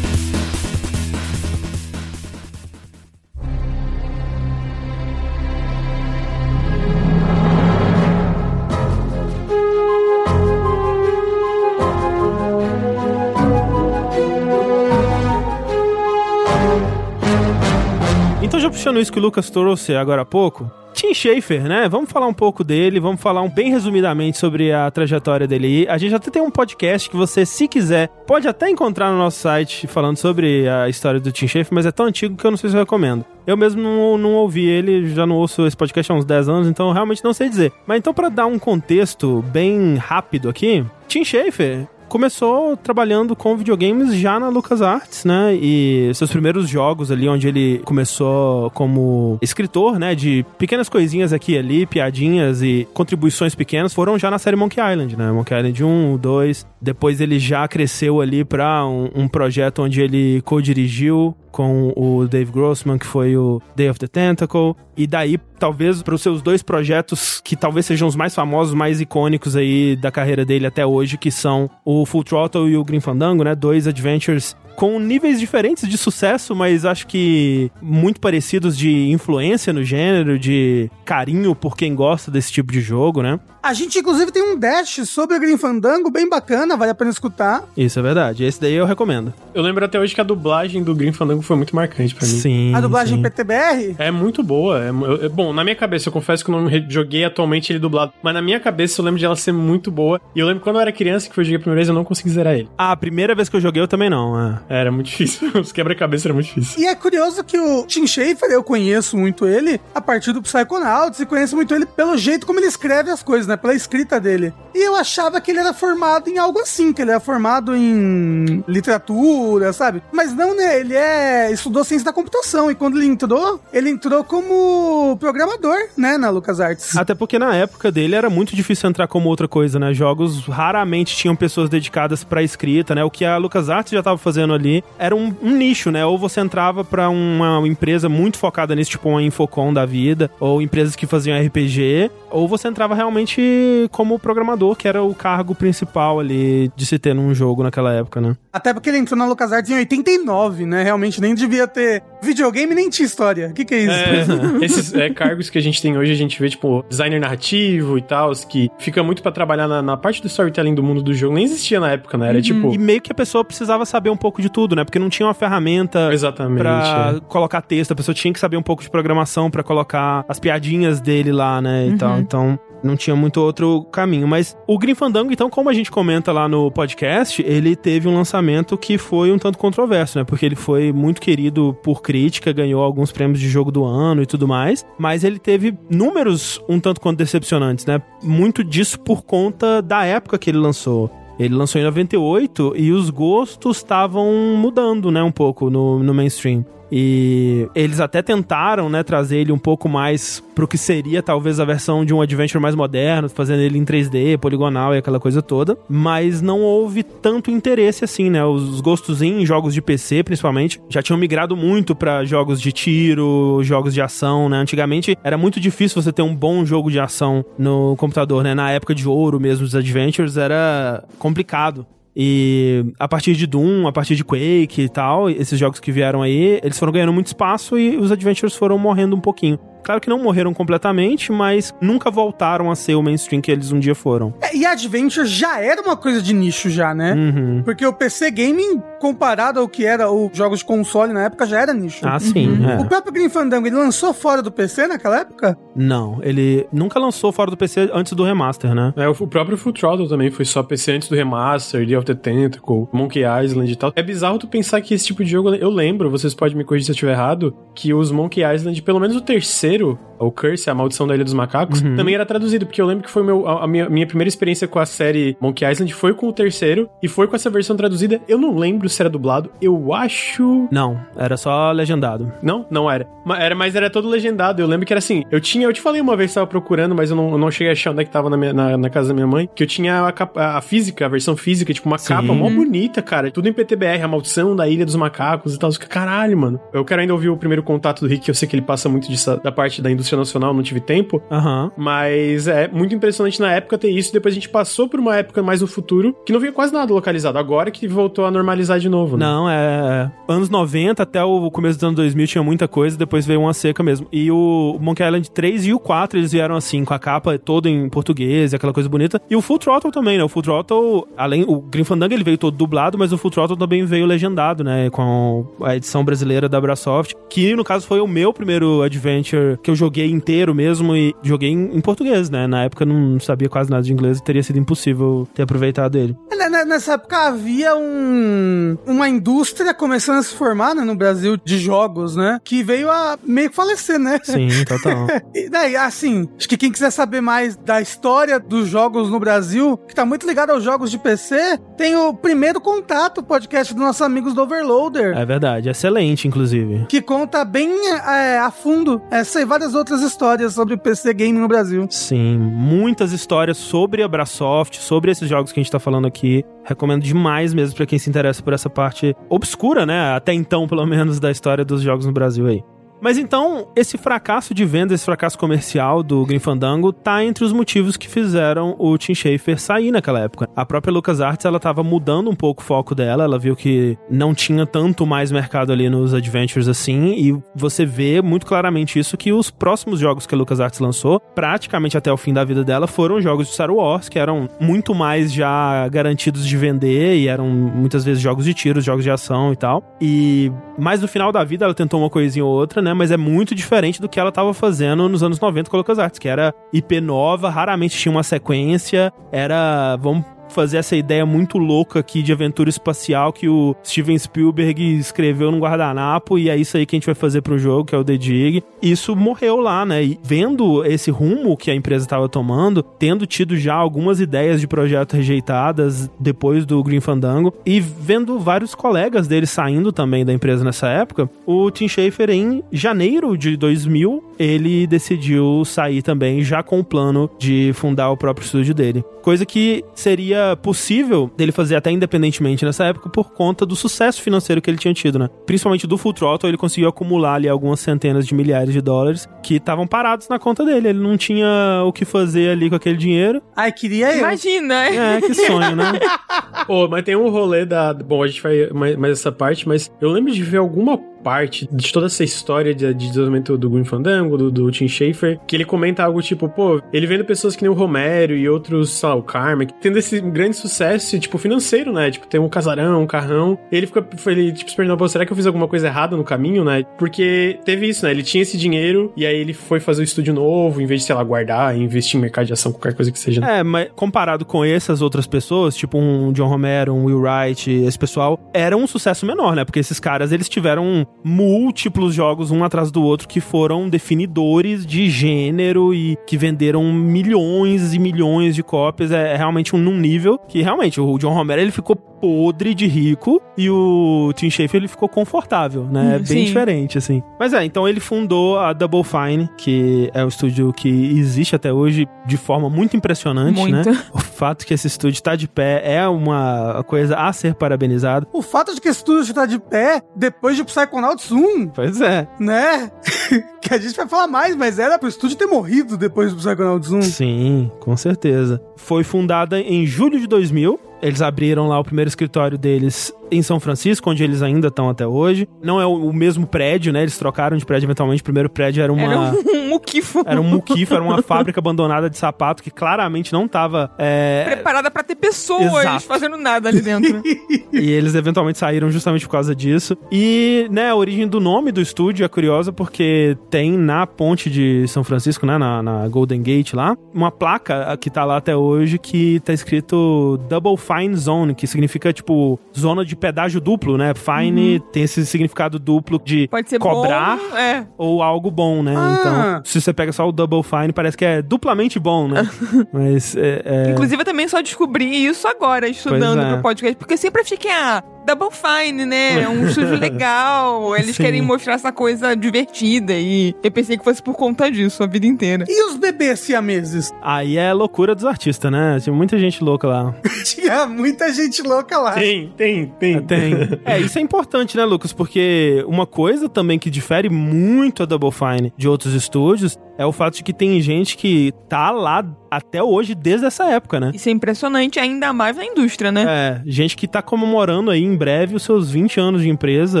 Isso 19.00 19.12
que 19.12 19.18
o 19.18 19.22
Lucas 19.22 19.50
trouxe 19.50 19.94
agora 19.94 20.22
há 20.22 20.24
pouco, 20.24 20.70
Tim 20.96 21.12
Schafer, 21.12 21.62
né? 21.64 21.88
Vamos 21.90 22.10
falar 22.10 22.26
um 22.26 22.32
pouco 22.32 22.64
dele, 22.64 22.98
vamos 22.98 23.20
falar 23.20 23.42
um, 23.42 23.50
bem 23.50 23.70
resumidamente 23.70 24.38
sobre 24.38 24.72
a 24.72 24.90
trajetória 24.90 25.46
dele. 25.46 25.86
A 25.90 25.98
gente 25.98 26.14
até 26.14 26.30
tem 26.30 26.40
um 26.40 26.50
podcast 26.50 27.10
que 27.10 27.16
você, 27.16 27.44
se 27.44 27.68
quiser, 27.68 28.08
pode 28.26 28.48
até 28.48 28.70
encontrar 28.70 29.12
no 29.12 29.18
nosso 29.18 29.38
site 29.38 29.86
falando 29.86 30.16
sobre 30.16 30.66
a 30.66 30.88
história 30.88 31.20
do 31.20 31.30
Tim 31.30 31.46
Schafer, 31.46 31.74
mas 31.74 31.84
é 31.84 31.92
tão 31.92 32.06
antigo 32.06 32.34
que 32.34 32.46
eu 32.46 32.50
não 32.50 32.56
sei 32.56 32.70
se 32.70 32.76
eu 32.76 32.80
recomendo. 32.80 33.26
Eu 33.46 33.58
mesmo 33.58 33.82
não, 33.82 34.16
não 34.16 34.32
ouvi 34.36 34.66
ele, 34.66 35.10
já 35.10 35.26
não 35.26 35.36
ouço 35.36 35.66
esse 35.66 35.76
podcast 35.76 36.10
há 36.10 36.14
uns 36.14 36.24
10 36.24 36.48
anos, 36.48 36.66
então 36.66 36.90
realmente 36.92 37.22
não 37.22 37.34
sei 37.34 37.50
dizer. 37.50 37.72
Mas 37.86 37.98
então, 37.98 38.14
para 38.14 38.30
dar 38.30 38.46
um 38.46 38.58
contexto 38.58 39.44
bem 39.52 39.96
rápido 39.96 40.48
aqui, 40.48 40.82
Tim 41.06 41.22
Schafer 41.22 41.86
começou 42.08 42.76
trabalhando 42.76 43.34
com 43.36 43.56
videogames 43.56 44.14
já 44.14 44.38
na 44.38 44.48
LucasArts, 44.48 45.24
né? 45.24 45.54
E 45.54 46.10
seus 46.14 46.30
primeiros 46.30 46.68
jogos 46.68 47.10
ali, 47.10 47.28
onde 47.28 47.48
ele 47.48 47.78
começou 47.84 48.70
como 48.70 49.38
escritor, 49.42 49.98
né? 49.98 50.14
De 50.14 50.44
pequenas 50.58 50.88
coisinhas 50.88 51.32
aqui 51.32 51.52
e 51.52 51.58
ali, 51.58 51.86
piadinhas 51.86 52.62
e 52.62 52.86
contribuições 52.92 53.54
pequenas, 53.54 53.94
foram 53.94 54.18
já 54.18 54.30
na 54.30 54.38
série 54.38 54.56
Monkey 54.56 54.80
Island, 54.80 55.16
né? 55.16 55.30
Monkey 55.30 55.54
Island 55.54 55.84
1, 55.84 56.16
2. 56.16 56.66
Depois 56.80 57.20
ele 57.20 57.38
já 57.38 57.66
cresceu 57.68 58.20
ali 58.20 58.44
para 58.44 58.86
um, 58.86 59.10
um 59.14 59.28
projeto 59.28 59.82
onde 59.82 60.00
ele 60.00 60.40
co-dirigiu 60.42 61.36
com 61.56 61.90
o 61.96 62.28
Dave 62.28 62.52
Grossman, 62.52 62.98
que 62.98 63.06
foi 63.06 63.34
o 63.34 63.62
Day 63.74 63.88
of 63.88 63.98
the 63.98 64.06
Tentacle. 64.06 64.76
E 64.94 65.06
daí, 65.06 65.38
talvez, 65.58 66.02
para 66.02 66.14
os 66.14 66.20
seus 66.20 66.42
dois 66.42 66.62
projetos 66.62 67.40
que 67.42 67.56
talvez 67.56 67.86
sejam 67.86 68.06
os 68.06 68.14
mais 68.14 68.34
famosos, 68.34 68.74
mais 68.74 69.00
icônicos 69.00 69.56
aí 69.56 69.96
da 69.96 70.10
carreira 70.10 70.44
dele 70.44 70.66
até 70.66 70.84
hoje, 70.84 71.16
que 71.16 71.30
são 71.30 71.70
o 71.82 72.04
Full 72.04 72.24
Throttle 72.24 72.68
e 72.68 72.76
o 72.76 72.84
Green 72.84 73.00
Fandango, 73.00 73.42
né? 73.42 73.54
Dois 73.54 73.86
adventures 73.86 74.54
com 74.76 75.00
níveis 75.00 75.40
diferentes 75.40 75.88
de 75.88 75.96
sucesso, 75.98 76.54
mas 76.54 76.84
acho 76.84 77.06
que 77.06 77.70
muito 77.82 78.20
parecidos 78.20 78.76
de 78.76 79.10
influência 79.10 79.72
no 79.72 79.82
gênero, 79.82 80.38
de 80.38 80.90
carinho 81.04 81.54
por 81.54 81.76
quem 81.76 81.94
gosta 81.94 82.30
desse 82.30 82.52
tipo 82.52 82.70
de 82.72 82.80
jogo, 82.80 83.22
né? 83.22 83.40
A 83.62 83.72
gente, 83.72 83.98
inclusive, 83.98 84.30
tem 84.30 84.42
um 84.44 84.56
dash 84.56 85.00
sobre 85.08 85.36
o 85.36 85.40
Green 85.40 85.58
Fandango 85.58 86.08
bem 86.08 86.28
bacana, 86.28 86.76
vale 86.76 86.92
a 86.92 86.94
pena 86.94 87.10
escutar. 87.10 87.64
Isso 87.76 87.98
é 87.98 88.02
verdade. 88.02 88.44
Esse 88.44 88.60
daí 88.60 88.74
eu 88.74 88.86
recomendo. 88.86 89.34
Eu 89.52 89.60
lembro 89.60 89.84
até 89.84 89.98
hoje 89.98 90.14
que 90.14 90.20
a 90.20 90.24
dublagem 90.24 90.84
do 90.84 90.94
Green 90.94 91.12
Fandango 91.12 91.42
foi 91.42 91.56
muito 91.56 91.74
marcante 91.74 92.14
pra 92.14 92.24
mim. 92.24 92.32
Sim. 92.32 92.72
A 92.72 92.80
dublagem 92.80 93.16
sim. 93.16 93.22
PTBR? 93.22 93.96
É 93.98 94.10
muito 94.12 94.40
boa. 94.44 94.78
É, 94.84 95.24
é- 95.24 95.28
bom, 95.28 95.52
na 95.52 95.64
minha 95.64 95.74
cabeça, 95.74 96.08
eu 96.08 96.12
confesso 96.12 96.44
que 96.44 96.50
eu 96.50 96.60
não 96.60 96.70
joguei 96.88 97.24
atualmente 97.24 97.72
ele 97.72 97.80
dublado, 97.80 98.12
mas 98.22 98.32
na 98.32 98.40
minha 98.40 98.60
cabeça 98.60 99.00
eu 99.00 99.04
lembro 99.04 99.18
de 99.18 99.24
ela 99.24 99.34
ser 99.34 99.50
muito 99.50 99.90
boa. 99.90 100.20
E 100.32 100.38
eu 100.38 100.46
lembro 100.46 100.62
quando 100.62 100.76
eu 100.76 100.82
era 100.82 100.92
criança, 100.92 101.28
que 101.28 101.34
foi 101.34 101.42
joguei 101.42 101.56
a 101.56 101.60
primeira 101.60 101.78
vez, 101.78 101.88
eu 101.88 101.94
não 101.94 102.04
consegui 102.04 102.30
zerar 102.30 102.54
ele. 102.54 102.68
Ah, 102.78 102.92
a 102.92 102.96
primeira 102.96 103.34
vez 103.34 103.48
que 103.48 103.56
eu 103.56 103.60
joguei 103.60 103.82
eu 103.82 103.88
também 103.88 104.08
não. 104.08 104.38
é. 104.40 104.60
Era 104.68 104.90
muito 104.90 105.06
difícil. 105.10 105.50
Os 105.60 105.72
quebra-cabeça 105.72 106.28
era 106.28 106.34
muito 106.34 106.46
difícil. 106.46 106.80
E 106.82 106.86
é 106.86 106.94
curioso 106.94 107.42
que 107.44 107.58
o 107.58 107.84
Tim 107.86 108.06
Schafer, 108.06 108.50
eu 108.50 108.62
conheço 108.62 109.16
muito 109.16 109.46
ele 109.46 109.80
a 109.94 110.00
partir 110.00 110.32
do 110.32 110.42
Psychonauts 110.42 111.20
e 111.20 111.26
conheço 111.26 111.56
muito 111.56 111.74
ele 111.74 111.86
pelo 111.86 112.16
jeito 112.16 112.46
como 112.46 112.58
ele 112.58 112.66
escreve 112.66 113.10
as 113.10 113.22
coisas, 113.22 113.46
né? 113.46 113.56
Pela 113.56 113.74
escrita 113.74 114.20
dele. 114.20 114.52
E 114.74 114.86
eu 114.86 114.94
achava 114.94 115.40
que 115.40 115.50
ele 115.50 115.60
era 115.60 115.72
formado 115.72 116.28
em 116.28 116.38
algo 116.38 116.58
assim, 116.60 116.92
que 116.92 117.00
ele 117.02 117.10
era 117.10 117.20
formado 117.20 117.74
em 117.74 118.62
literatura, 118.68 119.72
sabe? 119.72 120.02
Mas 120.12 120.32
não, 120.34 120.54
né? 120.54 120.80
Ele 120.80 120.94
é 120.94 121.50
estudou 121.52 121.84
ciência 121.84 122.04
da 122.04 122.12
computação 122.12 122.70
e 122.70 122.74
quando 122.74 122.96
ele 122.96 123.06
entrou, 123.06 123.60
ele 123.72 123.90
entrou 123.90 124.22
como 124.24 125.16
programador, 125.18 125.76
né, 125.96 126.18
na 126.18 126.30
LucasArts. 126.30 126.96
Até 126.96 127.14
porque 127.14 127.38
na 127.38 127.54
época 127.54 127.90
dele 127.90 128.14
era 128.14 128.28
muito 128.28 128.54
difícil 128.54 128.88
entrar 128.88 129.06
como 129.06 129.28
outra 129.28 129.48
coisa, 129.48 129.78
né? 129.78 129.94
Jogos 129.94 130.46
raramente 130.46 131.16
tinham 131.16 131.36
pessoas 131.36 131.68
dedicadas 131.68 132.24
pra 132.24 132.42
escrita, 132.42 132.94
né? 132.94 133.04
O 133.04 133.10
que 133.10 133.24
a 133.24 133.36
LucasArts 133.36 133.92
já 133.92 134.02
tava 134.02 134.18
fazendo 134.18 134.55
ali 134.56 134.82
era 134.98 135.14
um, 135.14 135.34
um 135.42 135.56
nicho, 135.56 135.90
né? 135.90 136.04
Ou 136.04 136.18
você 136.18 136.40
entrava 136.40 136.84
pra 136.84 137.08
uma 137.08 137.66
empresa 137.66 138.08
muito 138.08 138.38
focada 138.38 138.74
nisso, 138.74 138.90
tipo 138.90 139.08
uma 139.08 139.22
Infocom 139.22 139.72
da 139.72 139.86
vida, 139.86 140.30
ou 140.40 140.60
empresas 140.60 140.96
que 140.96 141.06
faziam 141.06 141.38
RPG, 141.38 142.10
ou 142.30 142.48
você 142.48 142.68
entrava 142.68 142.94
realmente 142.94 143.88
como 143.90 144.18
programador, 144.18 144.76
que 144.76 144.88
era 144.88 145.02
o 145.02 145.14
cargo 145.14 145.54
principal 145.54 146.20
ali 146.20 146.70
de 146.76 146.86
se 146.86 146.98
ter 146.98 147.14
num 147.14 147.34
jogo 147.34 147.62
naquela 147.62 147.92
época, 147.92 148.20
né? 148.20 148.36
Até 148.52 148.72
porque 148.72 148.88
ele 148.88 148.98
entrou 148.98 149.18
na 149.18 149.26
LucasArts 149.26 149.70
em 149.70 149.76
89, 149.76 150.66
né? 150.66 150.82
Realmente 150.82 151.20
nem 151.20 151.34
devia 151.34 151.66
ter 151.66 152.02
videogame 152.22 152.74
nem 152.74 152.88
tinha 152.88 153.06
história. 153.06 153.48
O 153.48 153.54
que, 153.54 153.64
que 153.64 153.74
é 153.74 153.78
isso? 153.78 154.32
É, 154.32 154.64
esses 154.64 154.94
é, 154.94 155.10
cargos 155.10 155.50
que 155.50 155.58
a 155.58 155.60
gente 155.60 155.80
tem 155.80 155.96
hoje, 155.96 156.12
a 156.12 156.16
gente 156.16 156.40
vê, 156.40 156.48
tipo, 156.48 156.84
designer 156.88 157.20
narrativo 157.20 157.98
e 157.98 158.02
tal, 158.02 158.32
que 158.48 158.70
fica 158.78 159.02
muito 159.02 159.22
pra 159.22 159.30
trabalhar 159.30 159.68
na, 159.68 159.82
na 159.82 159.96
parte 159.96 160.20
do 160.20 160.26
storytelling 160.26 160.74
do 160.74 160.82
mundo 160.82 161.02
do 161.02 161.14
jogo. 161.14 161.34
Nem 161.34 161.44
existia 161.44 161.78
na 161.78 161.92
época, 161.92 162.16
né? 162.16 162.28
Era 162.28 162.42
tipo. 162.42 162.74
E 162.74 162.78
meio 162.78 163.00
que 163.00 163.12
a 163.12 163.14
pessoa 163.14 163.44
precisava 163.44 163.84
saber 163.84 164.10
um 164.10 164.16
pouco 164.16 164.40
de 164.40 164.48
tudo, 164.48 164.74
né? 164.74 164.84
Porque 164.84 164.98
não 164.98 165.08
tinha 165.08 165.26
uma 165.26 165.34
ferramenta 165.34 166.12
Exatamente. 166.12 166.60
pra 166.60 167.14
é. 167.16 167.20
colocar 167.28 167.60
texto, 167.62 167.92
a 167.92 167.94
pessoa 167.94 168.14
tinha 168.14 168.32
que 168.32 168.40
saber 168.40 168.56
um 168.56 168.62
pouco 168.62 168.82
de 168.82 168.90
programação 168.90 169.50
pra 169.50 169.62
colocar 169.62 170.24
as 170.28 170.38
piadinhas 170.38 171.00
dele 171.00 171.32
lá, 171.32 171.60
né, 171.60 171.88
e 171.88 171.96
tal. 171.96 172.18
Então, 172.26 172.58
não 172.82 172.96
tinha 172.96 173.14
muito 173.14 173.40
outro 173.40 173.84
caminho. 173.92 174.26
Mas 174.26 174.56
o 174.66 174.78
Green 174.78 174.94
Fandango, 174.94 175.32
então, 175.32 175.48
como 175.48 175.70
a 175.70 175.72
gente 175.72 175.90
comenta 175.90 176.32
lá 176.32 176.48
no 176.48 176.70
podcast, 176.70 177.42
ele 177.42 177.76
teve 177.76 178.08
um 178.08 178.14
lançamento 178.14 178.76
que 178.76 178.98
foi 178.98 179.30
um 179.32 179.38
tanto 179.38 179.58
controverso, 179.58 180.18
né? 180.18 180.24
Porque 180.24 180.44
ele 180.44 180.56
foi 180.56 180.92
muito 180.92 181.20
querido 181.20 181.76
por 181.82 182.02
crítica, 182.02 182.52
ganhou 182.52 182.82
alguns 182.82 183.12
prêmios 183.12 183.40
de 183.40 183.48
jogo 183.48 183.70
do 183.70 183.84
ano 183.84 184.22
e 184.22 184.26
tudo 184.26 184.46
mais, 184.46 184.84
mas 184.98 185.24
ele 185.24 185.38
teve 185.38 185.76
números 185.88 186.60
um 186.68 186.80
tanto 186.80 187.00
quanto 187.00 187.18
decepcionantes, 187.18 187.86
né? 187.86 188.02
Muito 188.22 188.64
disso 188.64 188.98
por 189.00 189.22
conta 189.22 189.80
da 189.80 190.04
época 190.04 190.38
que 190.38 190.50
ele 190.50 190.58
lançou. 190.58 191.10
Ele 191.38 191.54
lançou 191.54 191.80
em 191.80 191.84
98 191.84 192.72
e 192.76 192.92
os 192.92 193.10
gostos 193.10 193.76
estavam 193.76 194.32
mudando, 194.56 195.10
né, 195.10 195.22
um 195.22 195.30
pouco 195.30 195.68
no, 195.68 196.02
no 196.02 196.14
mainstream. 196.14 196.64
E 196.90 197.68
eles 197.74 198.00
até 198.00 198.22
tentaram, 198.22 198.88
né, 198.88 199.02
trazer 199.02 199.38
ele 199.38 199.52
um 199.52 199.58
pouco 199.58 199.88
mais 199.88 200.42
pro 200.54 200.66
que 200.66 200.78
seria 200.78 201.22
talvez 201.22 201.60
a 201.60 201.64
versão 201.64 202.04
de 202.04 202.14
um 202.14 202.20
adventure 202.20 202.60
mais 202.60 202.74
moderno, 202.74 203.28
fazendo 203.28 203.60
ele 203.60 203.78
em 203.78 203.84
3D, 203.84 204.38
poligonal 204.38 204.94
e 204.94 204.98
aquela 204.98 205.20
coisa 205.20 205.42
toda, 205.42 205.76
mas 205.88 206.40
não 206.40 206.62
houve 206.62 207.02
tanto 207.02 207.50
interesse 207.50 208.04
assim, 208.04 208.30
né? 208.30 208.44
Os 208.44 208.80
gostos 208.80 209.20
em 209.20 209.44
jogos 209.44 209.74
de 209.74 209.82
PC, 209.82 210.22
principalmente, 210.22 210.80
já 210.88 211.02
tinham 211.02 211.18
migrado 211.18 211.56
muito 211.56 211.94
pra 211.94 212.24
jogos 212.24 212.60
de 212.60 212.72
tiro, 212.72 213.60
jogos 213.62 213.92
de 213.92 214.00
ação, 214.00 214.48
né? 214.48 214.56
Antigamente 214.56 215.16
era 215.22 215.36
muito 215.36 215.60
difícil 215.60 216.00
você 216.00 216.12
ter 216.12 216.22
um 216.22 216.34
bom 216.34 216.64
jogo 216.64 216.90
de 216.90 216.98
ação 216.98 217.44
no 217.58 217.94
computador, 217.96 218.42
né? 218.42 218.54
Na 218.54 218.70
época 218.70 218.94
de 218.94 219.06
ouro 219.06 219.38
mesmo 219.38 219.64
dos 219.64 219.74
adventures 219.74 220.36
era 220.36 221.04
complicado. 221.18 221.86
E 222.18 222.94
a 222.98 223.06
partir 223.06 223.34
de 223.34 223.46
Doom, 223.46 223.86
a 223.86 223.92
partir 223.92 224.16
de 224.16 224.24
Quake 224.24 224.80
e 224.80 224.88
tal, 224.88 225.28
esses 225.28 225.58
jogos 225.58 225.78
que 225.78 225.92
vieram 225.92 226.22
aí, 226.22 226.58
eles 226.62 226.78
foram 226.78 226.90
ganhando 226.90 227.12
muito 227.12 227.26
espaço 227.26 227.78
e 227.78 227.98
os 227.98 228.10
adventures 228.10 228.54
foram 228.54 228.78
morrendo 228.78 229.14
um 229.14 229.20
pouquinho. 229.20 229.58
Claro 229.86 230.00
que 230.00 230.08
não 230.08 230.18
morreram 230.18 230.52
completamente, 230.52 231.30
mas 231.30 231.72
nunca 231.80 232.10
voltaram 232.10 232.72
a 232.72 232.74
ser 232.74 232.96
o 232.96 233.02
mainstream 233.02 233.40
que 233.40 233.52
eles 233.52 233.70
um 233.70 233.78
dia 233.78 233.94
foram. 233.94 234.34
É, 234.40 234.56
e 234.56 234.66
Adventure 234.66 235.26
já 235.26 235.60
era 235.60 235.80
uma 235.80 235.96
coisa 235.96 236.20
de 236.20 236.32
nicho 236.32 236.68
já, 236.68 236.92
né? 236.94 237.14
Uhum. 237.14 237.62
Porque 237.62 237.86
o 237.86 237.92
PC 237.92 238.30
Gaming, 238.30 238.82
comparado 238.98 239.60
ao 239.60 239.68
que 239.68 239.84
era 239.84 240.10
os 240.10 240.36
jogos 240.36 240.60
de 240.60 240.64
console 240.64 241.12
na 241.12 241.24
época, 241.24 241.46
já 241.46 241.60
era 241.60 241.72
nicho. 241.72 242.00
Ah, 242.02 242.18
sim. 242.18 242.58
é. 242.66 242.80
O 242.80 242.86
próprio 242.86 243.12
Green 243.12 243.28
Fandango, 243.28 243.66
ele 243.66 243.76
lançou 243.76 244.12
fora 244.12 244.42
do 244.42 244.50
PC 244.50 244.86
naquela 244.86 245.20
época? 245.20 245.56
Não, 245.74 246.18
ele 246.22 246.66
nunca 246.72 246.98
lançou 246.98 247.30
fora 247.30 247.50
do 247.50 247.56
PC 247.56 247.90
antes 247.92 248.12
do 248.14 248.24
remaster, 248.24 248.74
né? 248.74 248.92
É, 248.96 249.08
o 249.08 249.14
o 249.26 249.28
próprio 249.28 249.58
Full 249.58 249.72
Throttle 249.72 250.08
também 250.08 250.30
foi 250.30 250.44
só 250.44 250.62
PC 250.62 250.92
antes 250.92 251.08
do 251.08 251.16
remaster, 251.16 251.84
Day 251.84 251.96
of 251.96 252.06
the 252.06 252.14
Tentacle, 252.14 252.86
Monkey 252.92 253.22
Island 253.22 253.72
e 253.72 253.76
tal. 253.76 253.92
É 253.96 254.02
bizarro 254.02 254.38
tu 254.38 254.46
pensar 254.46 254.80
que 254.80 254.94
esse 254.94 255.06
tipo 255.06 255.24
de 255.24 255.30
jogo, 255.30 255.52
eu 255.52 255.68
lembro, 255.68 256.08
vocês 256.08 256.32
podem 256.32 256.56
me 256.56 256.64
corrigir 256.64 256.86
se 256.86 256.90
eu 256.92 256.94
estiver 256.94 257.12
errado, 257.12 257.54
que 257.74 257.92
os 257.92 258.12
Monkey 258.12 258.42
Island, 258.42 258.80
pelo 258.82 259.00
menos 259.00 259.16
o 259.16 259.20
terceiro, 259.20 259.75
o 259.84 260.30
Curse, 260.32 260.70
a 260.70 260.74
Maldição 260.74 261.06
da 261.06 261.14
Ilha 261.14 261.24
dos 261.24 261.34
Macacos, 261.34 261.82
Uhum. 261.82 261.94
também 261.96 262.14
era 262.14 262.24
traduzido, 262.24 262.64
porque 262.66 262.80
eu 262.80 262.86
lembro 262.86 263.04
que 263.04 263.10
foi 263.10 263.22
meu, 263.22 263.46
a, 263.46 263.64
a 263.64 263.66
minha, 263.66 263.88
minha 263.88 264.06
primeira 264.06 264.28
experiência 264.28 264.66
com 264.66 264.78
a 264.78 264.86
série 264.86 265.36
Monkey 265.40 265.64
Island 265.70 265.92
foi 265.92 266.14
com 266.14 266.26
o 266.28 266.32
terceiro 266.32 266.88
e 267.02 267.08
foi 267.08 267.26
com 267.26 267.36
essa 267.36 267.50
versão 267.50 267.76
traduzida. 267.76 268.20
Eu 268.26 268.38
não 268.38 268.56
lembro 268.56 268.88
se 268.88 269.00
era 269.02 269.10
dublado, 269.10 269.50
eu 269.60 269.92
acho. 269.92 270.68
Não, 270.70 270.98
era 271.16 271.36
só 271.36 271.70
legendado. 271.72 272.32
Não, 272.42 272.64
não 272.70 272.90
era. 272.90 273.06
Ma- 273.24 273.38
era 273.38 273.54
mas 273.54 273.74
era 273.76 273.90
todo 273.90 274.08
legendado. 274.08 274.62
Eu 274.62 274.66
lembro 274.66 274.86
que 274.86 274.92
era 274.92 274.98
assim. 274.98 275.22
Eu 275.30 275.40
tinha, 275.40 275.66
eu 275.66 275.72
te 275.72 275.80
falei 275.80 276.00
uma 276.00 276.16
vez 276.16 276.30
que 276.30 276.34
tava 276.36 276.46
procurando, 276.46 276.94
mas 276.94 277.10
eu 277.10 277.16
não, 277.16 277.32
eu 277.32 277.38
não 277.38 277.50
cheguei 277.50 277.68
a 277.68 277.72
achar 277.72 277.90
onde 277.90 278.02
é 278.02 278.04
que 278.04 278.10
tava 278.10 278.30
na, 278.30 278.36
minha- 278.36 278.52
na, 278.52 278.76
na 278.78 278.88
casa 278.90 279.08
da 279.08 279.14
minha 279.14 279.26
mãe. 279.26 279.48
Que 279.54 279.64
eu 279.64 279.66
tinha 279.66 280.06
a, 280.06 280.12
capa- 280.12 280.56
a 280.56 280.60
física, 280.62 281.04
a 281.04 281.08
versão 281.08 281.36
física, 281.36 281.72
tipo 281.74 281.86
uma 281.88 281.98
Sim. 281.98 282.08
capa 282.08 282.32
mó 282.32 282.48
bonita, 282.48 283.02
cara. 283.02 283.30
Tudo 283.30 283.48
em 283.48 283.52
PTBR, 283.52 284.02
a 284.02 284.08
maldição 284.08 284.54
da 284.56 284.66
Ilha 284.68 284.84
dos 284.86 284.96
Macacos 284.96 285.54
e 285.54 285.58
tal. 285.58 285.70
Caralho, 285.88 286.38
mano. 286.38 286.60
Eu 286.72 286.84
quero 286.84 287.00
ainda 287.02 287.12
ouvir 287.12 287.28
o 287.28 287.36
primeiro 287.36 287.62
contato 287.62 288.00
do 288.00 288.06
Rick, 288.06 288.24
que 288.24 288.30
eu 288.30 288.34
sei 288.34 288.48
que 288.48 288.54
ele 288.56 288.62
passa 288.62 288.88
muito 288.88 289.08
disso, 289.08 289.38
da 289.42 289.52
parte 289.52 289.65
da 289.80 289.90
indústria 289.90 290.18
nacional, 290.18 290.54
não 290.54 290.62
tive 290.62 290.80
tempo. 290.80 291.22
Aham. 291.30 291.70
Mas 291.76 292.48
é 292.48 292.68
muito 292.68 292.94
impressionante 292.94 293.40
na 293.40 293.52
época 293.52 293.78
ter 293.78 293.90
isso. 293.90 294.12
Depois 294.12 294.32
a 294.32 294.36
gente 294.36 294.48
passou 294.48 294.88
por 294.88 295.00
uma 295.00 295.16
época 295.16 295.42
mais 295.42 295.60
no 295.60 295.66
futuro 295.66 296.14
que 296.24 296.32
não 296.32 296.40
vinha 296.40 296.52
quase 296.52 296.72
nada 296.72 296.92
localizado. 296.92 297.38
Agora 297.38 297.70
que 297.70 297.86
voltou 297.86 298.24
a 298.24 298.30
normalizar 298.30 298.78
de 298.78 298.88
novo, 298.88 299.16
né? 299.16 299.26
Não, 299.26 299.48
é. 299.48 300.10
Anos 300.28 300.48
90 300.48 301.02
até 301.02 301.22
o 301.22 301.50
começo 301.50 301.78
dos 301.78 301.84
anos 301.84 301.96
2000 301.96 302.26
tinha 302.26 302.42
muita 302.42 302.66
coisa, 302.68 302.96
depois 302.96 303.26
veio 303.26 303.40
uma 303.40 303.54
seca 303.54 303.82
mesmo. 303.82 304.06
E 304.12 304.30
o 304.30 304.76
Monkey 304.80 305.04
Island 305.04 305.30
3 305.30 305.66
e 305.66 305.72
o 305.72 305.78
4 305.78 306.18
eles 306.18 306.32
vieram 306.32 306.56
assim, 306.56 306.84
com 306.84 306.94
a 306.94 306.98
capa 306.98 307.38
toda 307.38 307.68
em 307.68 307.88
português, 307.88 308.54
aquela 308.54 308.72
coisa 308.72 308.88
bonita. 308.88 309.20
E 309.28 309.36
o 309.36 309.40
Full 309.40 309.58
Throttle 309.58 309.90
também, 309.90 310.18
né? 310.18 310.24
O 310.24 310.28
Full 310.28 310.42
Throttle, 310.42 311.06
além. 311.16 311.44
O 311.46 311.60
Grim 311.60 311.84
Fandango 311.84 312.14
ele 312.14 312.24
veio 312.24 312.38
todo 312.38 312.56
dublado, 312.56 312.98
mas 312.98 313.12
o 313.12 313.18
Full 313.18 313.30
Throttle 313.30 313.56
também 313.56 313.84
veio 313.84 314.06
legendado, 314.06 314.64
né? 314.64 314.90
Com 314.90 315.46
a 315.62 315.76
edição 315.76 316.04
brasileira 316.04 316.48
da 316.48 316.60
Brasoft, 316.60 317.14
que 317.30 317.54
no 317.54 317.64
caso 317.64 317.86
foi 317.86 318.00
o 318.00 318.06
meu 318.06 318.32
primeiro 318.32 318.82
adventure 318.82 319.45
que 319.62 319.70
eu 319.70 319.74
joguei 319.74 320.10
inteiro 320.10 320.54
mesmo 320.54 320.96
e 320.96 321.14
joguei 321.22 321.50
em, 321.50 321.76
em 321.76 321.80
português, 321.80 322.30
né? 322.30 322.46
Na 322.46 322.64
época 322.64 322.84
eu 322.84 322.88
não 322.88 323.20
sabia 323.20 323.48
quase 323.48 323.70
nada 323.70 323.82
de 323.82 323.92
inglês 323.92 324.18
e 324.18 324.24
teria 324.24 324.42
sido 324.42 324.58
impossível 324.58 325.26
ter 325.34 325.42
aproveitado 325.42 325.96
ele. 325.96 326.16
Né, 326.36 326.48
né, 326.48 326.64
Nessa 326.64 326.94
época 326.94 327.16
havia 327.16 327.74
um, 327.74 328.76
uma 328.86 329.08
indústria 329.08 329.74
começando 329.74 330.18
a 330.18 330.22
se 330.22 330.34
formar 330.34 330.74
né, 330.74 330.82
no 330.82 330.94
Brasil 330.94 331.36
de 331.42 331.58
jogos, 331.58 332.16
né? 332.16 332.40
Que 332.44 332.62
veio 332.62 332.90
a 332.90 333.18
meio 333.24 333.50
que 333.50 333.56
falecer, 333.56 333.98
né? 333.98 334.18
Sim, 334.22 334.48
total. 334.64 335.06
E 335.34 335.50
daí, 335.50 335.76
assim, 335.76 336.28
acho 336.36 336.48
que 336.48 336.56
quem 336.56 336.72
quiser 336.72 336.90
saber 336.90 337.20
mais 337.20 337.56
da 337.56 337.80
história 337.80 338.38
dos 338.38 338.68
jogos 338.68 339.10
no 339.10 339.20
Brasil, 339.20 339.76
que 339.88 339.94
tá 339.94 340.04
muito 340.04 340.26
ligado 340.26 340.50
aos 340.50 340.62
jogos 340.62 340.90
de 340.90 340.98
PC, 340.98 341.58
tem 341.76 341.94
o 341.94 342.14
primeiro 342.14 342.60
contato, 342.60 343.22
podcast 343.22 343.74
dos 343.74 343.82
nossos 343.82 344.02
amigos 344.02 344.34
do 344.34 344.42
Overloader. 344.42 345.16
É 345.16 345.26
verdade, 345.26 345.68
excelente, 345.68 346.26
inclusive. 346.26 346.86
Que 346.88 347.02
conta 347.02 347.44
bem 347.44 347.70
é, 347.88 348.38
a 348.38 348.50
fundo 348.50 349.02
essa 349.10 349.35
e 349.40 349.44
várias 349.44 349.74
outras 349.74 350.02
histórias 350.02 350.54
sobre 350.54 350.76
PC 350.76 351.12
Game 351.14 351.38
no 351.38 351.48
Brasil. 351.48 351.86
Sim, 351.90 352.38
muitas 352.38 353.12
histórias 353.12 353.56
sobre 353.56 354.02
a 354.02 354.08
Brasoft, 354.08 354.78
sobre 354.78 355.10
esses 355.10 355.28
jogos 355.28 355.52
que 355.52 355.60
a 355.60 355.62
gente 355.62 355.72
tá 355.72 355.78
falando 355.78 356.06
aqui. 356.06 356.44
Recomendo 356.64 357.02
demais 357.02 357.54
mesmo 357.54 357.76
pra 357.76 357.86
quem 357.86 357.98
se 357.98 358.08
interessa 358.10 358.42
por 358.42 358.52
essa 358.52 358.68
parte 358.68 359.14
obscura, 359.28 359.86
né? 359.86 360.14
Até 360.14 360.32
então, 360.32 360.66
pelo 360.66 360.86
menos, 360.86 361.20
da 361.20 361.30
história 361.30 361.64
dos 361.64 361.82
jogos 361.82 362.06
no 362.06 362.12
Brasil 362.12 362.46
aí. 362.46 362.62
Mas 363.00 363.18
então, 363.18 363.68
esse 363.76 363.98
fracasso 363.98 364.54
de 364.54 364.64
venda, 364.64 364.94
esse 364.94 365.04
fracasso 365.04 365.38
comercial 365.38 366.02
do 366.02 366.24
Grim 366.24 366.38
Fandango 366.38 366.92
tá 366.92 367.24
entre 367.24 367.44
os 367.44 367.52
motivos 367.52 367.96
que 367.96 368.08
fizeram 368.08 368.74
o 368.78 368.96
Tim 368.96 369.14
Schafer 369.14 369.60
sair 369.60 369.90
naquela 369.90 370.20
época. 370.20 370.48
A 370.56 370.64
própria 370.64 370.92
LucasArts, 370.92 371.44
ela 371.44 371.60
tava 371.60 371.82
mudando 371.82 372.30
um 372.30 372.34
pouco 372.34 372.62
o 372.62 372.64
foco 372.64 372.94
dela, 372.94 373.24
ela 373.24 373.38
viu 373.38 373.54
que 373.54 373.96
não 374.10 374.34
tinha 374.34 374.66
tanto 374.66 375.06
mais 375.06 375.30
mercado 375.30 375.72
ali 375.72 375.88
nos 375.88 376.14
adventures 376.14 376.68
assim, 376.68 377.14
e 377.16 377.36
você 377.54 377.84
vê 377.84 378.22
muito 378.22 378.46
claramente 378.46 378.98
isso 378.98 379.16
que 379.16 379.32
os 379.32 379.50
próximos 379.50 380.00
jogos 380.00 380.26
que 380.26 380.34
a 380.34 380.38
LucasArts 380.38 380.80
lançou, 380.80 381.20
praticamente 381.34 381.96
até 381.96 382.12
o 382.12 382.16
fim 382.16 382.32
da 382.32 382.44
vida 382.44 382.64
dela, 382.64 382.86
foram 382.86 383.20
jogos 383.20 383.48
de 383.48 383.54
Star 383.54 383.70
Wars, 383.70 384.08
que 384.08 384.18
eram 384.18 384.48
muito 384.60 384.94
mais 384.94 385.32
já 385.32 385.88
garantidos 385.88 386.46
de 386.46 386.56
vender 386.56 387.16
e 387.16 387.28
eram 387.28 387.48
muitas 387.48 388.04
vezes 388.04 388.22
jogos 388.22 388.44
de 388.44 388.54
tiros, 388.54 388.84
jogos 388.84 389.04
de 389.04 389.10
ação 389.10 389.52
e 389.52 389.56
tal. 389.56 389.82
E 390.00 390.50
mais 390.78 391.00
no 391.00 391.08
final 391.08 391.30
da 391.32 391.44
vida 391.44 391.64
ela 391.64 391.74
tentou 391.74 392.00
uma 392.00 392.10
coisinha 392.10 392.44
ou 392.44 392.52
outra, 392.52 392.82
né? 392.86 392.94
Mas 392.94 393.10
é 393.10 393.16
muito 393.16 393.54
diferente 393.54 394.00
do 394.00 394.08
que 394.08 394.18
ela 394.18 394.32
tava 394.32 394.54
fazendo 394.54 395.08
nos 395.08 395.22
anos 395.22 395.38
90 395.40 395.68
com 395.68 395.76
a 395.76 395.78
LucasArts, 395.78 396.18
que 396.18 396.28
era 396.28 396.54
IP 396.72 397.00
nova, 397.00 397.50
raramente 397.50 397.96
tinha 397.98 398.12
uma 398.12 398.22
sequência, 398.22 399.12
era, 399.30 399.96
vamos 399.96 400.24
fazer 400.48 400.78
essa 400.78 400.96
ideia 400.96 401.24
muito 401.26 401.58
louca 401.58 402.00
aqui 402.00 402.22
de 402.22 402.32
aventura 402.32 402.68
espacial 402.68 403.32
que 403.32 403.48
o 403.48 403.74
Steven 403.84 404.18
Spielberg 404.18 404.96
escreveu 404.96 405.50
no 405.50 405.58
guardanapo 405.58 406.38
e 406.38 406.48
é 406.48 406.56
isso 406.56 406.76
aí 406.76 406.86
que 406.86 406.96
a 406.96 406.98
gente 406.98 407.06
vai 407.06 407.14
fazer 407.14 407.42
pro 407.42 407.58
jogo, 407.58 407.84
que 407.84 407.94
é 407.94 407.98
o 407.98 408.04
The 408.04 408.16
Dig. 408.16 408.62
Isso 408.82 409.14
morreu 409.16 409.58
lá, 409.60 409.84
né? 409.84 410.02
E 410.02 410.18
vendo 410.22 410.84
esse 410.84 411.10
rumo 411.10 411.56
que 411.56 411.70
a 411.70 411.74
empresa 411.74 412.04
estava 412.04 412.28
tomando, 412.28 412.82
tendo 412.82 413.26
tido 413.26 413.56
já 413.56 413.74
algumas 413.74 414.20
ideias 414.20 414.60
de 414.60 414.66
projeto 414.66 415.14
rejeitadas 415.14 416.10
depois 416.18 416.64
do 416.64 416.82
Green 416.82 417.00
Fandango 417.00 417.52
e 417.64 417.80
vendo 417.80 418.38
vários 418.38 418.74
colegas 418.74 419.26
dele 419.26 419.46
saindo 419.46 419.92
também 419.92 420.24
da 420.24 420.32
empresa 420.32 420.64
nessa 420.64 420.88
época, 420.88 421.28
o 421.46 421.70
Tim 421.70 421.88
Schafer 421.88 422.30
em 422.30 422.62
janeiro 422.72 423.36
de 423.36 423.56
2000, 423.56 424.22
ele 424.38 424.86
decidiu 424.86 425.64
sair 425.64 426.02
também 426.02 426.42
já 426.42 426.62
com 426.62 426.80
o 426.80 426.84
plano 426.84 427.30
de 427.38 427.72
fundar 427.74 428.10
o 428.10 428.16
próprio 428.16 428.44
estúdio 428.44 428.74
dele. 428.74 429.04
Coisa 429.22 429.44
que 429.44 429.84
seria 429.94 430.35
possível 430.60 431.30
dele 431.36 431.52
fazer 431.52 431.76
até 431.76 431.90
independentemente 431.90 432.64
nessa 432.64 432.84
época 432.84 433.08
por 433.08 433.32
conta 433.32 433.64
do 433.64 433.76
sucesso 433.76 434.20
financeiro 434.20 434.60
que 434.60 434.70
ele 434.70 434.78
tinha 434.78 434.92
tido, 434.92 435.18
né? 435.18 435.28
Principalmente 435.46 435.86
do 435.86 435.96
Full 435.96 436.12
Throttle, 436.12 436.50
ele 436.50 436.56
conseguiu 436.56 436.88
acumular 436.88 437.34
ali 437.34 437.48
algumas 437.48 437.80
centenas 437.80 438.26
de 438.26 438.34
milhares 438.34 438.72
de 438.72 438.80
dólares 438.80 439.28
que 439.42 439.56
estavam 439.56 439.86
parados 439.86 440.28
na 440.28 440.38
conta 440.38 440.64
dele. 440.64 440.88
Ele 440.88 440.98
não 440.98 441.16
tinha 441.16 441.82
o 441.84 441.92
que 441.92 442.04
fazer 442.04 442.50
ali 442.50 442.68
com 442.68 442.76
aquele 442.76 442.96
dinheiro. 442.96 443.42
Ai, 443.54 443.72
queria 443.72 444.12
eu. 444.12 444.18
Imagina. 444.18 444.74
É, 444.86 445.20
que 445.20 445.34
sonho, 445.34 445.76
né? 445.76 445.92
Ô, 446.68 446.88
mas 446.88 447.04
tem 447.04 447.16
um 447.16 447.28
rolê 447.28 447.64
da. 447.64 447.94
Bom, 447.94 448.22
a 448.22 448.26
gente 448.26 448.42
vai 448.42 448.68
mais, 448.70 448.96
mais 448.96 449.12
essa 449.18 449.32
parte, 449.32 449.68
mas 449.68 449.90
eu 450.00 450.10
lembro 450.10 450.32
de 450.32 450.42
ver 450.42 450.58
alguma 450.58 450.98
parte 451.26 451.68
de 451.72 451.92
toda 451.92 452.06
essa 452.06 452.22
história 452.22 452.72
de, 452.72 452.86
de 452.94 453.08
desenvolvimento 453.08 453.58
do 453.58 453.68
Green 453.68 453.84
Fandango, 453.84 454.38
do, 454.38 454.48
do 454.48 454.70
Tim 454.70 454.86
Schafer, 454.86 455.40
que 455.44 455.56
ele 455.56 455.64
comenta 455.64 456.04
algo 456.04 456.22
tipo, 456.22 456.48
pô, 456.48 456.80
ele 456.92 457.04
vendo 457.04 457.24
pessoas 457.24 457.56
que 457.56 457.62
nem 457.62 457.70
o 457.70 457.74
Romero 457.74 458.32
e 458.32 458.48
outros, 458.48 458.90
sei 458.90 459.08
lá, 459.08 459.16
o 459.16 459.24
Karma, 459.24 459.66
tendo 459.66 459.98
esse 459.98 460.20
grande 460.30 460.56
sucesso, 460.56 461.18
tipo, 461.18 461.38
financeiro, 461.38 461.92
né? 461.92 462.10
Tipo, 462.10 462.26
tem 462.26 462.40
um 462.40 462.48
casarão, 462.48 463.02
um 463.02 463.06
carrão. 463.06 463.58
Ele 463.70 463.86
fica, 463.86 464.06
ele, 464.26 464.52
tipo, 464.52 464.70
se 464.70 464.76
perguntando, 464.76 465.08
será 465.08 465.24
que 465.26 465.32
eu 465.32 465.36
fiz 465.36 465.46
alguma 465.46 465.68
coisa 465.68 465.86
errada 465.86 466.16
no 466.16 466.24
caminho, 466.24 466.64
né? 466.64 466.84
Porque 466.98 467.58
teve 467.64 467.88
isso, 467.88 468.04
né? 468.04 468.10
Ele 468.10 468.22
tinha 468.22 468.42
esse 468.42 468.56
dinheiro 468.56 469.12
e 469.16 469.26
aí 469.26 469.36
ele 469.36 469.52
foi 469.52 469.80
fazer 469.80 470.02
o 470.02 470.04
estúdio 470.04 470.34
novo, 470.34 470.80
em 470.80 470.86
vez 470.86 471.00
de, 471.00 471.06
sei 471.06 471.14
lá, 471.14 471.22
guardar, 471.22 471.76
investir 471.76 472.18
em 472.18 472.20
mercado 472.22 472.46
de 472.46 472.52
ação, 472.52 472.72
qualquer 472.72 472.94
coisa 472.94 473.10
que 473.10 473.18
seja. 473.18 473.40
né? 473.40 473.60
É, 473.60 473.62
mas 473.62 473.88
comparado 473.94 474.44
com 474.44 474.64
essas 474.64 475.02
outras 475.02 475.26
pessoas, 475.26 475.76
tipo 475.76 475.98
um 475.98 476.32
John 476.32 476.48
Romero, 476.48 476.94
um 476.94 477.04
Will 477.04 477.20
Wright, 477.20 477.70
esse 477.70 477.98
pessoal, 477.98 478.38
era 478.52 478.76
um 478.76 478.86
sucesso 478.86 479.26
menor, 479.26 479.54
né? 479.54 479.64
Porque 479.64 479.78
esses 479.78 480.00
caras, 480.00 480.32
eles 480.32 480.48
tiveram 480.48 481.06
múltiplos 481.24 482.14
jogos 482.14 482.50
um 482.50 482.64
atrás 482.64 482.90
do 482.90 483.02
outro 483.02 483.28
que 483.28 483.40
foram 483.40 483.88
definidores 483.88 484.84
de 484.86 485.08
gênero 485.10 485.94
e 485.94 486.16
que 486.26 486.36
venderam 486.36 486.92
milhões 486.92 487.94
e 487.94 487.98
milhões 487.98 488.54
de 488.54 488.62
cópias. 488.62 489.10
É, 489.10 489.34
é 489.34 489.36
realmente 489.36 489.74
um 489.74 489.78
num 489.78 489.96
nível 489.96 490.15
que 490.48 490.62
realmente 490.62 491.00
o 491.00 491.18
John 491.18 491.34
Romero 491.34 491.60
ele 491.60 491.70
ficou 491.70 491.96
podre 492.20 492.74
de 492.74 492.86
rico 492.86 493.40
e 493.56 493.70
o 493.70 494.32
Tim 494.34 494.50
Schafer 494.50 494.76
ele 494.80 494.88
ficou 494.88 495.08
confortável, 495.08 495.84
né? 495.84 496.16
É 496.16 496.18
bem 496.18 496.26
Sim. 496.26 496.44
diferente, 496.44 496.98
assim. 496.98 497.22
Mas 497.38 497.52
é, 497.52 497.64
então 497.64 497.88
ele 497.88 498.00
fundou 498.00 498.58
a 498.58 498.72
Double 498.72 499.02
Fine, 499.04 499.48
que 499.56 500.10
é 500.14 500.24
um 500.24 500.28
estúdio 500.28 500.72
que 500.72 500.88
existe 500.88 501.54
até 501.54 501.72
hoje 501.72 502.06
de 502.26 502.36
forma 502.36 502.68
muito 502.68 502.96
impressionante, 502.96 503.58
Muito. 503.58 503.90
né? 503.90 504.04
O 504.12 504.18
fato 504.18 504.66
que 504.66 504.74
esse 504.74 504.86
estúdio 504.86 505.14
está 505.14 505.36
de 505.36 505.48
pé 505.48 505.82
é 505.84 506.06
uma 506.08 506.82
coisa 506.86 507.16
a 507.16 507.32
ser 507.32 507.54
parabenizada. 507.54 508.26
O 508.32 508.42
fato 508.42 508.74
de 508.74 508.80
que 508.80 508.88
esse 508.88 508.98
estúdio 508.98 509.22
está 509.22 509.46
de 509.46 509.58
pé 509.58 510.02
depois 510.14 510.56
de 510.56 510.64
Psychonauts 510.64 511.30
1, 511.30 511.68
Pois 511.68 512.00
é. 512.00 512.26
né? 512.38 512.90
que 513.60 513.74
a 513.74 513.78
gente 513.78 513.96
vai 513.96 514.06
falar 514.08 514.26
mais, 514.26 514.54
mas 514.54 514.78
era 514.78 514.98
pro 514.98 515.08
estúdio 515.08 515.36
ter 515.36 515.46
morrido 515.46 515.96
depois 515.96 516.32
do 516.32 516.38
Psychonauts 516.38 516.90
1. 516.90 517.02
Sim, 517.02 517.70
com 517.80 517.96
certeza. 517.96 518.62
Foi 518.76 519.02
fundada 519.02 519.58
em 519.60 519.86
julho 519.86 520.18
de 520.20 520.26
2000. 520.26 520.78
Eles 521.02 521.20
abriram 521.22 521.68
lá 521.68 521.78
o 521.78 521.84
primeiro 521.84 522.08
escritório 522.08 522.56
deles 522.58 523.12
em 523.30 523.42
São 523.42 523.58
Francisco, 523.58 524.08
onde 524.10 524.22
eles 524.22 524.40
ainda 524.42 524.68
estão 524.68 524.88
até 524.88 525.06
hoje. 525.06 525.48
Não 525.62 525.80
é 525.80 525.86
o, 525.86 526.08
o 526.08 526.12
mesmo 526.12 526.46
prédio, 526.46 526.92
né? 526.92 527.02
Eles 527.02 527.18
trocaram 527.18 527.56
de 527.56 527.66
prédio 527.66 527.86
eventualmente. 527.86 528.20
O 528.22 528.24
primeiro 528.24 528.48
prédio 528.48 528.82
era 528.82 528.92
uma. 528.92 529.02
Era 529.02 529.18
um 529.18 529.68
muquifo. 529.68 530.22
Era 530.24 530.40
um 530.40 530.44
muquifo, 530.44 530.94
era 530.94 531.02
uma 531.02 531.20
fábrica 531.22 531.60
abandonada 531.60 532.08
de 532.08 532.16
sapato 532.16 532.62
que 532.62 532.70
claramente 532.70 533.32
não 533.32 533.48
tava. 533.48 533.90
é, 533.98 534.44
Preparada 534.46 534.90
pra 534.90 535.02
ter 535.02 535.16
pessoas 535.16 535.84
Exato. 535.84 536.04
fazendo 536.04 536.36
nada 536.36 536.68
ali 536.68 536.80
dentro. 536.80 537.22
E 537.72 537.90
eles 537.90 538.14
eventualmente 538.14 538.58
saíram 538.58 538.90
justamente 538.90 539.26
por 539.26 539.32
causa 539.32 539.54
disso. 539.54 539.96
E, 540.10 540.66
né, 540.70 540.90
a 540.90 540.94
origem 540.96 541.28
do 541.28 541.38
nome 541.40 541.70
do 541.70 541.80
estúdio 541.80 542.24
é 542.24 542.28
curiosa 542.28 542.72
porque 542.72 543.36
tem 543.50 543.72
na 543.72 544.06
ponte 544.06 544.48
de 544.48 544.86
São 544.88 545.04
Francisco, 545.04 545.44
né, 545.44 545.58
na, 545.58 545.82
na 545.82 546.08
Golden 546.08 546.42
Gate 546.42 546.72
lá, 546.72 546.96
uma 547.12 547.30
placa 547.30 547.94
que 548.00 548.08
tá 548.08 548.24
lá 548.24 548.38
até 548.38 548.56
hoje 548.56 548.98
que 548.98 549.40
tá 549.40 549.52
escrito 549.52 550.38
Double 550.48 550.76
Fine 550.86 551.16
Zone, 551.16 551.54
que 551.54 551.66
significa, 551.66 552.12
tipo, 552.12 552.58
zona 552.76 553.04
de 553.04 553.16
pedágio 553.16 553.60
duplo, 553.60 553.96
né? 553.98 554.12
Fine 554.14 554.80
tem 554.92 555.02
esse 555.02 555.24
significado 555.26 555.78
duplo 555.78 556.20
de 556.24 556.42
Uhum. 556.42 556.48
Pode 556.48 556.68
ser 556.70 556.78
cobrar 556.78 557.36
bom. 557.36 557.56
É. 557.56 557.86
ou 557.98 558.22
algo 558.22 558.50
bom, 558.50 558.82
né? 558.82 558.94
Ah. 558.96 559.16
Então, 559.18 559.64
se 559.64 559.80
você 559.80 559.92
pega 559.92 560.12
só 560.12 560.28
o 560.28 560.32
Double 560.32 560.62
Fine, 560.62 560.92
parece 560.92 561.16
que 561.16 561.24
é 561.24 561.42
duplamente 561.42 561.98
bom, 561.98 562.28
né? 562.28 562.48
Mas 562.92 563.34
é, 563.36 563.62
é- 563.64 563.90
Inclusive, 563.90 564.20
eu 564.20 564.24
também 564.24 564.46
só 564.48 564.60
descobri 564.60 565.24
isso 565.26 565.46
agora, 565.48 565.88
estudando 565.88 566.36
Pois 566.38 566.46
é. 566.48 566.52
pro 566.52 566.62
podcast. 566.62 566.96
Porque 566.96 567.14
eu 567.14 567.18
sempre 567.18 567.42
achei 567.42 567.56
que, 567.56 567.68
ah, 567.68 568.02
Double 568.26 568.48
Fine, 568.50 569.04
né? 569.06 569.42
É 569.42 569.48
um 569.48 569.66
estúdio 569.66 569.96
legal. 569.98 570.96
Eles 570.96 571.16
Sim. 571.16 571.22
querem 571.22 571.42
mostrar 571.42 571.74
essa 571.74 571.92
coisa 571.92 572.34
divertida. 572.34 573.12
E 573.14 573.54
eu 573.62 573.70
pensei 573.70 573.96
que 573.96 574.02
fosse 574.04 574.22
por 574.22 574.34
conta 574.34 574.70
disso 574.70 575.02
a 575.02 575.06
vida 575.06 575.26
inteira. 575.26 575.64
E 575.68 575.84
os 575.88 575.96
bebês 575.96 576.40
siameses? 576.40 577.12
aí 577.22 577.56
é 577.56 577.72
loucura 577.72 578.14
dos 578.14 578.24
artistas, 578.24 578.70
né? 578.70 578.98
Tinha 579.00 579.14
muita 579.14 579.38
gente 579.38 579.62
louca 579.62 579.86
lá. 579.86 580.14
Tinha 580.44 580.75
muita 580.84 581.32
gente 581.32 581.62
louca 581.62 581.96
lá. 581.98 582.12
Tem, 582.12 582.52
tem, 582.56 582.86
tem. 582.98 583.22
Tem. 583.22 583.56
É, 583.86 584.00
isso 584.00 584.18
é 584.18 584.22
importante, 584.22 584.76
né, 584.76 584.84
Lucas? 584.84 585.12
Porque 585.12 585.84
uma 585.86 586.06
coisa 586.06 586.48
também 586.48 586.78
que 586.78 586.90
difere 586.90 587.28
muito 587.28 588.02
a 588.02 588.06
Double 588.06 588.32
Fine 588.32 588.72
de 588.76 588.88
outros 588.88 589.14
estúdios 589.14 589.78
é 589.96 590.04
o 590.04 590.12
fato 590.12 590.34
de 590.34 590.42
que 590.42 590.52
tem 590.52 590.80
gente 590.80 591.16
que 591.16 591.52
tá 591.68 591.90
lá 591.90 592.22
até 592.56 592.82
hoje, 592.82 593.14
desde 593.14 593.46
essa 593.46 593.64
época, 593.66 594.00
né? 594.00 594.12
Isso 594.14 594.28
é 594.28 594.32
impressionante, 594.32 594.98
ainda 594.98 595.32
mais 595.32 595.56
na 595.56 595.64
indústria, 595.64 596.10
né? 596.10 596.24
É, 596.26 596.62
gente 596.64 596.96
que 596.96 597.06
tá 597.06 597.20
comemorando 597.20 597.90
aí 597.90 598.02
em 598.02 598.16
breve 598.16 598.56
os 598.56 598.62
seus 598.62 598.90
20 598.90 599.20
anos 599.20 599.42
de 599.42 599.50
empresa. 599.50 600.00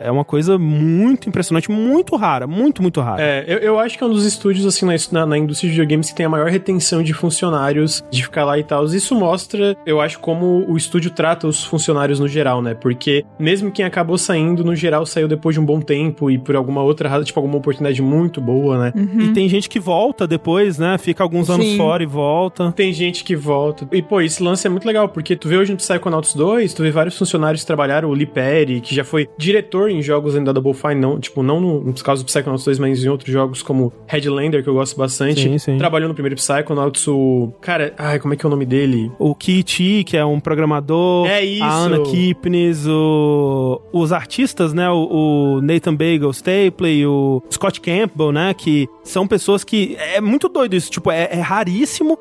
É, 0.00 0.08
é 0.08 0.10
uma 0.10 0.24
coisa 0.24 0.58
muito 0.58 1.28
impressionante, 1.28 1.70
muito 1.70 2.16
rara, 2.16 2.46
muito, 2.46 2.82
muito 2.82 3.00
rara. 3.00 3.22
É, 3.22 3.44
eu, 3.46 3.58
eu 3.58 3.78
acho 3.78 3.96
que 3.96 4.02
é 4.02 4.06
um 4.06 4.10
dos 4.10 4.24
estúdios, 4.24 4.66
assim, 4.66 4.84
na, 4.84 4.94
na, 5.12 5.26
na 5.26 5.38
indústria 5.38 5.68
de 5.68 5.76
videogames 5.76 6.10
que 6.10 6.16
tem 6.16 6.26
a 6.26 6.28
maior 6.28 6.50
retenção 6.50 7.02
de 7.02 7.12
funcionários, 7.12 8.04
de 8.10 8.22
ficar 8.24 8.44
lá 8.44 8.58
e 8.58 8.64
tal. 8.64 8.84
Isso 8.86 9.14
mostra, 9.14 9.76
eu 9.86 10.00
acho, 10.00 10.18
como 10.18 10.64
o 10.68 10.76
estúdio 10.76 11.10
trata 11.10 11.46
os 11.46 11.64
funcionários 11.64 12.18
no 12.18 12.26
geral, 12.26 12.60
né? 12.60 12.74
Porque 12.74 13.24
mesmo 13.38 13.70
quem 13.70 13.84
acabou 13.84 14.18
saindo, 14.18 14.64
no 14.64 14.74
geral, 14.74 15.06
saiu 15.06 15.28
depois 15.28 15.54
de 15.54 15.60
um 15.60 15.64
bom 15.64 15.80
tempo 15.80 16.30
e 16.30 16.36
por 16.36 16.56
alguma 16.56 16.82
outra 16.82 17.08
razão, 17.08 17.24
tipo, 17.24 17.38
alguma 17.38 17.58
oportunidade 17.58 18.02
muito 18.02 18.40
boa, 18.40 18.78
né? 18.78 18.92
E 19.22 19.28
tem 19.32 19.48
gente 19.48 19.68
que 19.68 19.78
volta 19.78 20.26
depois, 20.26 20.78
né? 20.78 20.98
Fica 20.98 21.22
alguns 21.22 21.48
anos 21.48 21.66
Sim. 21.66 21.76
fora 21.76 21.91
e 22.00 22.06
volta. 22.06 22.72
Tem 22.72 22.92
gente 22.92 23.24
que 23.24 23.34
volta. 23.34 23.88
E, 23.92 24.00
pô, 24.00 24.20
esse 24.20 24.42
lance 24.42 24.66
é 24.66 24.70
muito 24.70 24.86
legal, 24.86 25.08
porque 25.08 25.34
tu 25.34 25.48
vê 25.48 25.56
hoje 25.56 25.72
no 25.72 25.76
Psychonauts 25.76 26.34
2, 26.34 26.72
tu 26.72 26.82
vê 26.82 26.90
vários 26.90 27.18
funcionários 27.18 27.62
que 27.62 27.66
trabalharam, 27.66 28.08
o 28.08 28.14
Lee 28.14 28.26
Perry, 28.26 28.80
que 28.80 28.94
já 28.94 29.04
foi 29.04 29.28
diretor 29.36 29.90
em 29.90 30.00
jogos 30.00 30.36
ainda 30.36 30.52
da 30.52 30.60
Double 30.60 30.74
Fine, 30.74 30.94
não, 30.94 31.18
tipo, 31.18 31.42
não 31.42 31.60
no, 31.60 31.80
nos 31.82 32.02
casos 32.02 32.24
do 32.24 32.26
Psychonauts 32.26 32.64
2, 32.64 32.78
mas 32.78 33.04
em 33.04 33.08
outros 33.08 33.32
jogos 33.32 33.62
como 33.62 33.92
Headlander, 34.06 34.62
que 34.62 34.68
eu 34.68 34.74
gosto 34.74 34.96
bastante. 34.96 35.42
Sim, 35.42 35.58
sim. 35.58 35.78
Trabalhou 35.78 36.08
no 36.08 36.14
primeiro 36.14 36.36
Psychonauts, 36.36 37.06
o... 37.08 37.52
Cara, 37.60 37.94
ai, 37.98 38.18
como 38.18 38.34
é 38.34 38.36
que 38.36 38.46
é 38.46 38.48
o 38.48 38.50
nome 38.50 38.64
dele? 38.64 39.10
O 39.18 39.34
Kit, 39.34 40.04
que 40.04 40.16
é 40.16 40.24
um 40.24 40.38
programador. 40.40 41.26
É 41.26 41.44
isso. 41.44 41.64
A 41.64 41.74
Anna 41.74 42.00
Kipnis, 42.02 42.86
o, 42.86 43.80
os 43.92 44.12
artistas, 44.12 44.72
né? 44.72 44.88
O, 44.90 45.56
o 45.56 45.60
Nathan 45.60 45.94
Bagel 45.94 46.30
Stapley, 46.30 47.06
o 47.06 47.42
Scott 47.50 47.80
Campbell, 47.80 48.32
né? 48.32 48.54
Que 48.54 48.88
são 49.02 49.26
pessoas 49.26 49.64
que. 49.64 49.96
É 49.98 50.20
muito 50.20 50.48
doido 50.48 50.74
isso. 50.74 50.90
Tipo, 50.90 51.10
é, 51.10 51.28
é 51.32 51.40
raríssimo 51.40 51.71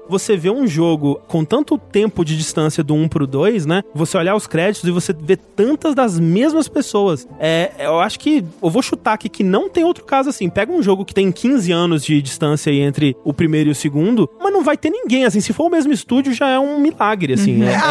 você 0.10 0.36
ver 0.38 0.50
um 0.52 0.66
jogo 0.68 1.20
com 1.28 1.44
tanto 1.44 1.78
tempo 1.78 2.24
de 2.24 2.38
distância 2.38 2.84
do 2.84 2.94
1 2.94 3.08
pro 3.08 3.26
2, 3.28 3.66
né? 3.66 3.84
Você 3.94 4.18
olhar 4.18 4.36
os 4.36 4.48
créditos 4.48 4.88
e 4.88 4.92
você 4.92 5.14
ver 5.14 5.38
tantas 5.38 5.94
das 5.96 6.20
mesmas 6.20 6.68
pessoas. 6.68 7.28
É, 7.40 7.72
eu 7.80 8.00
acho 8.00 8.20
que. 8.20 8.44
Eu 8.62 8.70
vou 8.70 8.82
chutar 8.82 9.14
aqui 9.14 9.30
que 9.30 9.44
não 9.44 9.70
tem 9.70 9.84
outro 9.84 10.04
caso 10.06 10.30
assim. 10.30 10.50
Pega 10.50 10.72
um 10.72 10.82
jogo 10.84 11.04
que 11.06 11.14
tem 11.14 11.32
15 11.32 11.72
anos 11.72 12.04
de 12.04 12.22
distância 12.22 12.72
aí 12.72 12.80
entre 12.80 13.16
o 13.24 13.34
primeiro 13.34 13.70
e 13.70 13.72
o 13.72 13.76
segundo, 13.76 14.30
mas 14.42 14.52
não 14.54 14.64
vai 14.64 14.78
ter 14.78 14.90
ninguém. 14.90 15.26
Assim, 15.26 15.40
se 15.42 15.54
for 15.54 15.66
o 15.66 15.70
mesmo 15.70 15.92
estúdio, 15.92 16.34
já 16.34 16.48
é 16.50 16.60
um 16.60 16.80
milagre, 16.80 17.34
assim. 17.34 17.64
É- 17.64 17.68
É, 17.68 17.72
é- 17.74 17.76
a, 17.78 17.84